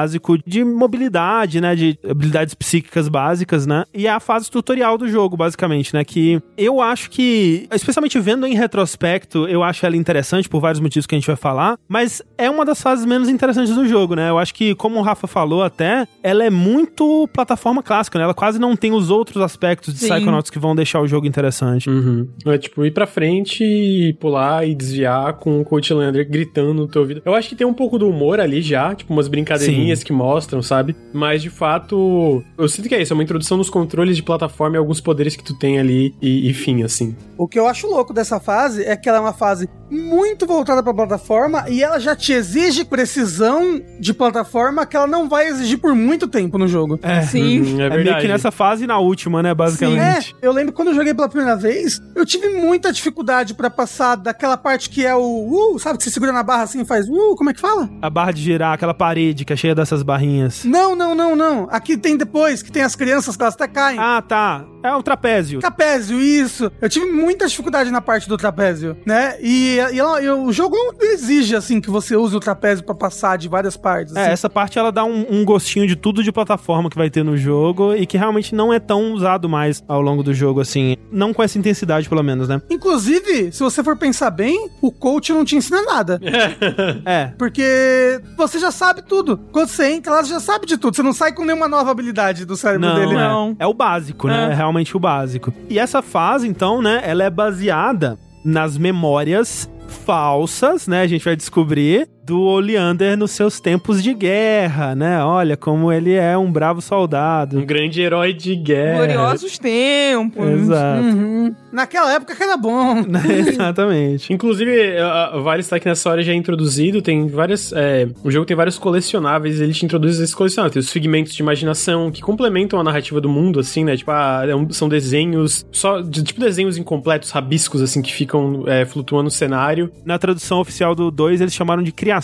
de 0.45 0.63
mobilidade, 0.63 1.61
né? 1.61 1.75
De 1.75 1.97
habilidades 2.09 2.53
psíquicas 2.53 3.07
básicas, 3.07 3.65
né? 3.65 3.83
E 3.93 4.07
é 4.07 4.11
a 4.11 4.19
fase 4.19 4.49
tutorial 4.49 4.97
do 4.97 5.07
jogo, 5.07 5.37
basicamente, 5.37 5.93
né? 5.93 6.03
Que 6.03 6.41
eu 6.57 6.81
acho 6.81 7.09
que, 7.09 7.67
especialmente 7.73 8.19
vendo 8.19 8.45
em 8.45 8.55
retrospecto, 8.55 9.47
eu 9.47 9.63
acho 9.63 9.85
ela 9.85 9.95
interessante 9.95 10.49
por 10.49 10.59
vários 10.59 10.79
motivos 10.79 11.05
que 11.05 11.15
a 11.15 11.17
gente 11.17 11.27
vai 11.27 11.35
falar, 11.35 11.77
mas 11.87 12.21
é 12.37 12.49
uma 12.49 12.65
das 12.65 12.81
fases 12.81 13.05
menos 13.05 13.29
interessantes 13.29 13.73
do 13.73 13.87
jogo, 13.87 14.15
né? 14.15 14.29
Eu 14.29 14.37
acho 14.37 14.53
que, 14.53 14.75
como 14.75 14.99
o 14.99 15.01
Rafa 15.01 15.27
falou 15.27 15.63
até, 15.63 16.07
ela 16.23 16.43
é 16.43 16.49
muito 16.49 17.27
plataforma 17.33 17.83
clássica, 17.83 18.17
né? 18.17 18.25
Ela 18.25 18.33
quase 18.33 18.59
não 18.59 18.75
tem 18.75 18.91
os 18.91 19.09
outros 19.09 19.41
aspectos 19.41 19.93
de 19.93 19.99
Sim. 19.99 20.09
Psychonauts 20.09 20.49
que 20.49 20.59
vão 20.59 20.75
deixar 20.75 21.01
o 21.01 21.07
jogo 21.07 21.27
interessante. 21.27 21.89
Uhum. 21.89 22.27
É 22.45 22.57
tipo 22.57 22.85
ir 22.85 22.91
pra 22.91 23.07
frente 23.07 23.63
e 23.63 24.13
pular 24.13 24.67
e 24.67 24.73
desviar 24.73 25.33
com 25.33 25.61
o 25.61 25.65
Coach 25.65 25.93
Lander 25.93 26.29
gritando 26.29 26.73
no 26.73 26.87
teu 26.87 27.01
ouvido. 27.01 27.21
Eu 27.25 27.35
acho 27.35 27.49
que 27.49 27.55
tem 27.55 27.65
um 27.65 27.73
pouco 27.73 27.97
do 27.97 28.09
humor 28.09 28.39
ali 28.39 28.61
já, 28.61 28.93
tipo 28.95 29.13
umas 29.13 29.27
brincadeirinhas 29.27 29.74
que 30.03 30.13
mostram, 30.13 30.61
sabe? 30.61 30.95
Mas 31.13 31.41
de 31.41 31.49
fato, 31.49 32.43
eu 32.57 32.67
sinto 32.67 32.87
que 32.89 32.95
é 32.95 33.01
isso, 33.01 33.13
é 33.13 33.15
uma 33.15 33.23
introdução 33.23 33.57
nos 33.57 33.69
controles 33.69 34.15
de 34.15 34.23
plataforma 34.23 34.75
e 34.75 34.79
alguns 34.79 35.01
poderes 35.01 35.35
que 35.35 35.43
tu 35.43 35.57
tem 35.57 35.79
ali 35.79 36.13
e, 36.21 36.49
e 36.49 36.53
fim, 36.53 36.83
assim. 36.83 37.15
O 37.37 37.47
que 37.47 37.59
eu 37.59 37.67
acho 37.67 37.87
louco 37.87 38.13
dessa 38.13 38.39
fase 38.39 38.83
é 38.83 38.95
que 38.95 39.09
ela 39.09 39.17
é 39.17 39.21
uma 39.21 39.33
fase 39.33 39.69
muito 39.89 40.45
voltada 40.45 40.81
pra 40.81 40.93
plataforma 40.93 41.65
e 41.69 41.83
ela 41.83 41.99
já 41.99 42.15
te 42.15 42.33
exige 42.33 42.83
precisão 42.83 43.81
de 43.99 44.13
plataforma 44.13 44.85
que 44.85 44.95
ela 44.95 45.07
não 45.07 45.29
vai 45.29 45.47
exigir 45.47 45.77
por 45.77 45.93
muito 45.93 46.27
tempo 46.27 46.57
no 46.57 46.67
jogo. 46.67 46.99
É. 47.01 47.21
Sim. 47.21 47.61
Uhum, 47.61 47.81
é 47.81 47.85
É, 47.85 48.03
meio 48.03 48.17
que 48.17 48.27
nessa 48.27 48.51
fase 48.51 48.83
e 48.85 48.87
na 48.87 48.99
última, 48.99 49.41
né? 49.43 49.49
Sim, 49.49 49.51
é. 49.51 49.55
Basicamente. 49.55 50.35
Eu 50.41 50.51
lembro 50.51 50.73
quando 50.73 50.89
eu 50.89 50.95
joguei 50.95 51.13
pela 51.13 51.29
primeira 51.29 51.55
vez, 51.55 52.01
eu 52.15 52.25
tive 52.25 52.49
muita 52.49 52.91
dificuldade 52.91 53.53
pra 53.53 53.69
passar 53.69 54.15
daquela 54.15 54.57
parte 54.57 54.89
que 54.89 55.05
é 55.05 55.15
o 55.15 55.73
uh, 55.73 55.79
sabe 55.79 55.97
que 55.97 56.03
você 56.03 56.09
segura 56.09 56.31
na 56.31 56.43
barra 56.43 56.63
assim 56.63 56.81
e 56.81 56.85
faz 56.85 57.07
uh, 57.07 57.35
como 57.35 57.49
é 57.49 57.53
que 57.53 57.59
fala? 57.59 57.89
A 58.01 58.09
barra 58.09 58.31
de 58.31 58.41
girar, 58.41 58.73
aquela 58.73 58.93
parede 58.93 59.45
que 59.45 59.53
é 59.53 59.55
cheia 59.65 59.73
dessas 59.73 60.03
barrinhas. 60.03 60.63
Não, 60.63 60.95
não, 60.95 61.15
não, 61.15 61.35
não. 61.35 61.67
Aqui 61.71 61.97
tem 61.97 62.15
depois, 62.15 62.61
que 62.61 62.71
tem 62.71 62.83
as 62.83 62.95
crianças 62.95 63.35
que 63.35 63.41
elas 63.41 63.55
até 63.55 63.67
caem. 63.67 63.97
Ah, 63.99 64.21
tá. 64.21 64.63
É 64.87 64.95
o 64.95 65.03
trapézio. 65.03 65.59
Trapézio, 65.59 66.19
isso. 66.21 66.71
Eu 66.81 66.89
tive 66.89 67.05
muita 67.11 67.47
dificuldade 67.47 67.91
na 67.91 68.01
parte 68.01 68.27
do 68.29 68.37
trapézio, 68.37 68.97
né? 69.05 69.35
E, 69.41 69.75
e 69.93 69.99
ela- 69.99 70.21
e 70.21 70.29
o 70.29 70.51
jogo 70.51 70.75
exige, 71.01 71.55
assim, 71.55 71.79
que 71.81 71.89
você 71.89 72.15
use 72.15 72.35
o 72.35 72.39
trapézio 72.39 72.83
pra 72.85 72.95
passar 72.95 73.37
de 73.37 73.47
várias 73.47 73.75
partes. 73.77 74.15
É, 74.15 74.21
assim. 74.21 74.31
essa 74.31 74.49
parte 74.49 74.77
ela 74.79 74.91
dá 74.91 75.03
um, 75.03 75.25
um 75.29 75.45
gostinho 75.45 75.87
de 75.87 75.95
tudo 75.95 76.23
de 76.23 76.31
plataforma 76.31 76.89
que 76.89 76.97
vai 76.97 77.09
ter 77.09 77.23
no 77.23 77.37
jogo 77.37 77.93
e 77.95 78.05
que 78.05 78.17
realmente 78.17 78.53
não 78.55 78.73
é 78.73 78.79
tão 78.79 79.13
usado 79.13 79.47
mais 79.49 79.83
ao 79.87 80.01
longo 80.01 80.21
do 80.23 80.33
jogo, 80.33 80.61
assim. 80.61 80.95
Não 81.11 81.33
com 81.33 81.41
essa 81.43 81.57
intensidade, 81.57 82.07
pelo 82.09 82.23
menos, 82.23 82.47
né? 82.47 82.61
Inclusive, 82.69 83.51
se 83.51 83.59
você 83.61 83.83
for 83.83 83.97
pensar 83.97 84.29
bem, 84.31 84.69
o 84.81 84.91
coach 84.91 85.31
não 85.33 85.43
te 85.45 85.55
ensina 85.55 85.81
nada. 85.81 86.19
É. 87.05 87.31
Porque 87.37 88.21
você 88.37 88.57
já 88.59 88.71
sabe 88.71 89.01
tudo. 89.01 89.37
Quando 89.51 89.67
você 89.69 89.91
entra 89.91 90.15
você 90.23 90.29
já 90.29 90.39
sabe 90.39 90.65
de 90.65 90.77
tudo. 90.77 90.95
Você 90.95 91.03
não 91.03 91.13
sai 91.13 91.31
com 91.33 91.43
nenhuma 91.45 91.67
nova 91.67 91.91
habilidade 91.91 92.45
do 92.45 92.55
cérebro 92.55 92.87
Não, 92.87 92.95
dele. 92.95 93.13
é. 93.13 93.17
não. 93.17 93.55
É 93.59 93.67
o 93.67 93.73
básico, 93.73 94.27
né? 94.27 94.49
É. 94.51 94.61
É 94.61 94.65
realmente 94.75 94.95
o 94.95 94.99
básico. 94.99 95.53
E 95.69 95.79
essa 95.79 96.01
fase, 96.01 96.47
então, 96.47 96.81
né? 96.81 97.01
Ela 97.03 97.23
é 97.23 97.29
baseada 97.29 98.19
nas 98.43 98.77
memórias 98.77 99.69
falsas, 100.05 100.87
né? 100.87 101.01
A 101.01 101.07
gente 101.07 101.23
vai 101.23 101.35
descobrir 101.35 102.09
do 102.25 102.41
Oleander 102.41 103.15
nos 103.15 103.31
seus 103.31 103.59
tempos 103.59 104.01
de 104.01 104.11
guerra, 104.11 104.95
né? 104.95 105.23
Olha 105.23 105.55
como 105.55 105.91
ele 105.91 106.13
é 106.13 106.35
um 106.35 106.51
bravo 106.51 106.81
soldado. 106.81 107.59
Um 107.59 107.65
grande 107.65 108.01
herói 108.01 108.33
de 108.33 108.55
guerra. 108.55 109.05
Gloriosos 109.05 109.59
tempos. 109.59 110.43
Exato. 110.43 111.03
Uhum. 111.03 111.55
Naquela 111.71 112.11
época 112.13 112.35
que 112.35 112.41
era 112.41 112.57
bom. 112.57 113.05
Exatamente. 113.29 114.33
Inclusive, 114.33 114.95
vale 115.43 115.59
estar 115.59 115.79
que 115.79 115.87
nessa 115.87 116.09
hora 116.09 116.23
já 116.23 116.31
é 116.31 116.35
introduzido, 116.35 116.99
tem 116.99 117.27
várias. 117.27 117.71
é, 117.73 118.07
o 118.23 118.31
jogo 118.31 118.45
tem 118.45 118.57
vários 118.57 118.79
colecionáveis, 118.79 119.61
ele 119.61 119.73
te 119.73 119.85
introduz 119.85 120.19
esses 120.19 120.33
colecionáveis. 120.33 120.73
Tem 120.73 120.79
os 120.79 120.89
figmentos 120.89 121.35
de 121.35 121.43
imaginação 121.43 122.09
que 122.09 122.21
complementam 122.21 122.79
a 122.79 122.83
narrativa 122.83 123.21
do 123.21 123.29
mundo, 123.29 123.59
assim, 123.59 123.83
né? 123.83 123.95
Tipo, 123.95 124.09
ah, 124.09 124.43
é 124.47 124.73
são 124.73 124.89
desenhos, 124.89 125.63
só 125.71 126.01
de, 126.01 126.23
tipo 126.23 126.39
desenhos 126.39 126.75
incompletos, 126.75 127.29
rabiscos, 127.29 127.83
assim, 127.83 128.01
que 128.01 128.11
ficam 128.11 128.63
é, 128.65 128.83
flutuando 128.83 129.25
no 129.25 129.31
cenário. 129.31 129.91
Na 130.03 130.17
tradução 130.17 130.59
oficial 130.59 130.95
do 130.95 131.11
2, 131.11 131.39
eles 131.41 131.53
chamaram 131.53 131.83
de 131.83 131.91
criativos 131.91 132.14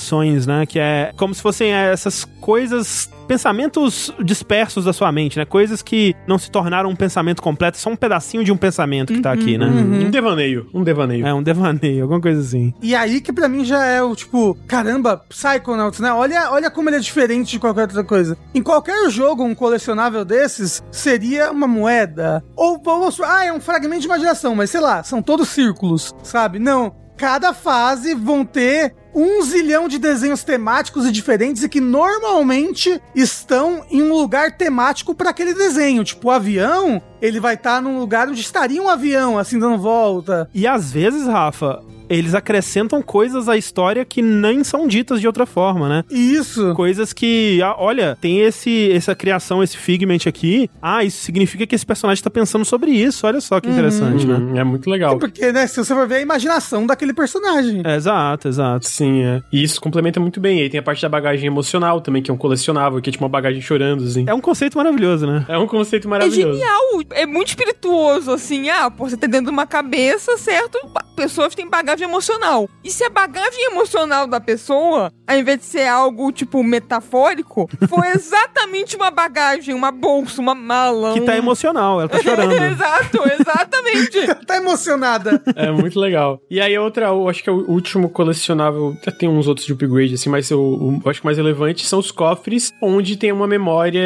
né? 0.46 0.66
Que 0.66 0.80
é 0.80 1.14
como 1.18 1.34
se 1.34 1.42
fossem 1.42 1.72
essas 1.72 2.26
coisas 2.40 3.10
pensamentos 3.28 4.14
dispersos 4.22 4.84
da 4.84 4.92
sua 4.92 5.10
mente, 5.10 5.38
né? 5.38 5.46
Coisas 5.46 5.82
que 5.82 6.14
não 6.28 6.38
se 6.38 6.52
tornaram 6.52 6.90
um 6.90 6.96
pensamento 6.96 7.42
completo, 7.42 7.78
só 7.78 7.90
um 7.90 7.96
pedacinho 7.96 8.44
de 8.44 8.52
um 8.52 8.58
pensamento 8.58 9.14
que 9.14 9.22
tá 9.22 9.32
aqui, 9.32 9.58
né? 9.58 9.68
Um 9.68 10.10
devaneio, 10.10 10.68
um 10.74 10.84
devaneio. 10.84 11.26
É 11.26 11.34
um 11.34 11.42
devaneio, 11.42 12.04
alguma 12.04 12.20
coisa 12.20 12.42
assim. 12.42 12.74
E 12.82 12.94
aí 12.94 13.22
que 13.22 13.32
pra 13.32 13.48
mim 13.48 13.64
já 13.64 13.86
é 13.86 14.04
o 14.04 14.14
tipo, 14.16 14.58
caramba, 14.68 15.24
Psychonauts, 15.30 16.02
né? 16.02 16.12
Olha, 16.12 16.52
olha 16.52 16.70
como 16.70 16.90
ele 16.90 16.98
é 16.98 17.00
diferente 17.00 17.52
de 17.52 17.60
qualquer 17.60 17.84
outra 17.84 18.04
coisa. 18.04 18.38
Em 18.54 18.62
qualquer 18.62 19.10
jogo, 19.10 19.44
um 19.44 19.56
colecionável 19.56 20.26
desses 20.26 20.84
seria 20.92 21.52
uma 21.52 21.68
moeda. 21.68 22.44
Ou 22.54 22.82
vamos, 22.84 23.20
ah, 23.22 23.46
é 23.46 23.54
um 23.54 23.62
fragmento 23.62 24.02
de 24.02 24.08
imaginação, 24.08 24.56
mas 24.56 24.70
sei 24.70 24.82
lá, 24.82 25.04
são 25.04 25.22
todos 25.22 25.48
círculos, 25.48 26.14
sabe? 26.22 26.60
Não. 26.60 27.01
Cada 27.22 27.54
fase 27.54 28.16
vão 28.16 28.44
ter 28.44 28.96
um 29.14 29.44
zilhão 29.44 29.88
de 29.88 30.00
desenhos 30.00 30.44
temáticos 30.44 31.06
e 31.06 31.12
diferentes 31.12 31.62
e 31.62 31.70
que 31.70 31.80
normalmente 31.80 33.00
estão 33.14 33.86
em 33.92 34.02
um 34.02 34.12
lugar 34.12 34.58
temático 34.58 35.14
para 35.14 35.30
aquele 35.30 35.54
desenho. 35.54 36.04
Tipo, 36.04 36.30
o 36.30 36.32
avião, 36.32 37.00
ele 37.22 37.40
vai 37.40 37.54
estar 37.54 37.80
num 37.80 38.00
lugar 38.00 38.28
onde 38.28 38.42
estaria 38.42 38.82
um 38.82 38.90
avião, 38.90 39.38
assim, 39.38 39.60
dando 39.60 39.78
volta. 39.78 40.50
E 40.52 40.66
às 40.66 40.92
vezes, 40.92 41.28
Rafa, 41.28 41.84
eles 42.16 42.36
acrescentam 42.36 43.02
coisas 43.02 43.48
à 43.50 43.58
história 43.58 44.04
que 44.06 44.22
nem 44.22 44.64
são 44.64 44.88
ditas 44.88 45.20
de 45.22 45.28
outra 45.28 45.46
forma, 45.46 45.88
né? 45.90 46.04
Isso. 46.10 46.74
Coisas 46.76 47.14
que, 47.14 47.62
ah, 47.62 47.76
olha, 47.78 48.18
tem 48.20 48.42
esse 48.42 48.92
essa 48.92 49.16
criação, 49.16 49.64
esse 49.64 49.78
figment 49.78 50.20
aqui. 50.28 50.70
Ah, 50.82 51.04
isso 51.04 51.24
significa 51.24 51.66
que 51.66 51.76
esse 51.76 51.86
personagem 51.86 52.24
tá 52.24 52.30
pensando 52.30 52.66
sobre 52.66 52.92
isso. 52.92 53.26
Olha 53.26 53.40
só 53.42 53.60
que 53.60 53.70
interessante, 53.70 54.26
né? 54.26 54.36
Hum, 54.36 54.58
é 54.58 54.64
muito 54.64 54.90
legal. 54.90 55.18
Porque, 55.18 55.52
né, 55.52 55.66
se 55.68 55.84
você 55.84 55.94
for 55.94 56.08
ver 56.08 56.16
a 56.16 56.22
imaginação 56.22 56.86
daquele 56.86 57.14
personagem. 57.14 57.82
É, 57.86 57.96
exato, 57.96 58.48
exato. 58.48 58.88
Sim, 58.88 59.24
é. 59.24 59.42
E 59.52 59.64
isso 59.64 59.80
complementa 59.80 60.20
muito 60.20 60.40
bem. 60.40 60.60
E 60.60 60.64
aí 60.64 60.70
tem 60.70 60.80
a 60.80 60.84
parte 60.84 61.02
da 61.02 61.10
bagagem 61.10 61.48
emocional 61.48 62.02
também, 62.02 62.22
que 62.22 62.30
é 62.30 62.34
um 62.34 62.38
colecionável, 62.38 63.02
que 63.02 63.10
é 63.10 63.12
tipo 63.12 63.24
uma 63.24 63.30
bagagem 63.30 63.62
chorando, 63.62 64.04
assim. 64.04 64.26
É 64.28 64.34
um 64.34 64.42
conceito 64.42 64.78
maravilhoso, 64.78 65.26
né? 65.28 65.46
É 65.48 65.58
um 65.58 65.68
conceito 65.68 66.08
É 66.08 66.10
maravilhoso. 66.10 66.58
genial, 66.60 66.82
é 67.12 67.26
muito 67.26 67.50
espirituoso, 67.50 68.32
assim. 68.32 68.70
Ah, 68.70 68.90
pô, 68.92 69.08
você 69.10 69.16
tá 69.18 69.28
dentro 69.28 69.46
de 69.46 69.52
uma 69.52 69.66
cabeça, 69.66 70.38
certo? 70.38 70.78
Pessoas 71.16 71.54
têm 71.56 71.70
bagagem 71.70 72.01
emocional. 72.04 72.70
E 72.84 72.90
se 72.92 73.04
a 73.04 73.10
bagagem 73.10 73.66
emocional 73.66 74.28
da 74.28 74.40
pessoa, 74.40 75.12
ao 75.28 75.38
invés 75.38 75.60
de 75.60 75.66
ser 75.66 75.88
algo, 75.88 76.32
tipo, 76.32 76.64
metafórico, 76.64 77.70
for 77.88 78.06
exatamente 78.14 78.96
uma 78.96 79.12
bagagem, 79.12 79.74
uma 79.74 79.92
bolsa, 79.92 80.42
uma 80.42 80.56
mala. 80.56 81.14
Que 81.14 81.22
um... 81.22 81.26
tá 81.26 81.38
emocional, 81.38 82.00
ela 82.00 82.10
tá 82.10 82.22
chorando. 82.22 82.52
Exato, 82.72 83.20
exatamente. 83.40 84.28
tá 84.46 84.58
emocionada. 84.58 85.42
É 85.56 85.72
muito 85.72 86.00
legal. 86.00 86.40
E 86.50 86.60
aí, 86.60 86.78
outra, 86.78 87.08
eu 87.08 87.28
acho 87.30 87.44
que 87.44 87.50
é 87.50 87.54
o 87.54 87.70
último 87.70 88.10
colecionável. 88.10 88.96
Tem 89.20 89.28
uns 89.30 89.48
outros 89.48 89.66
de 89.68 89.74
upgrade, 89.74 90.14
assim, 90.16 90.30
mas 90.30 90.50
eu, 90.50 91.00
eu 91.04 91.10
acho 91.12 91.20
que 91.22 91.26
mais 91.26 91.38
relevante 91.38 91.86
são 91.86 92.00
os 92.00 92.12
cofres, 92.12 92.72
onde 92.82 93.18
tem 93.18 93.32
uma 93.32 93.48
memória 93.48 94.02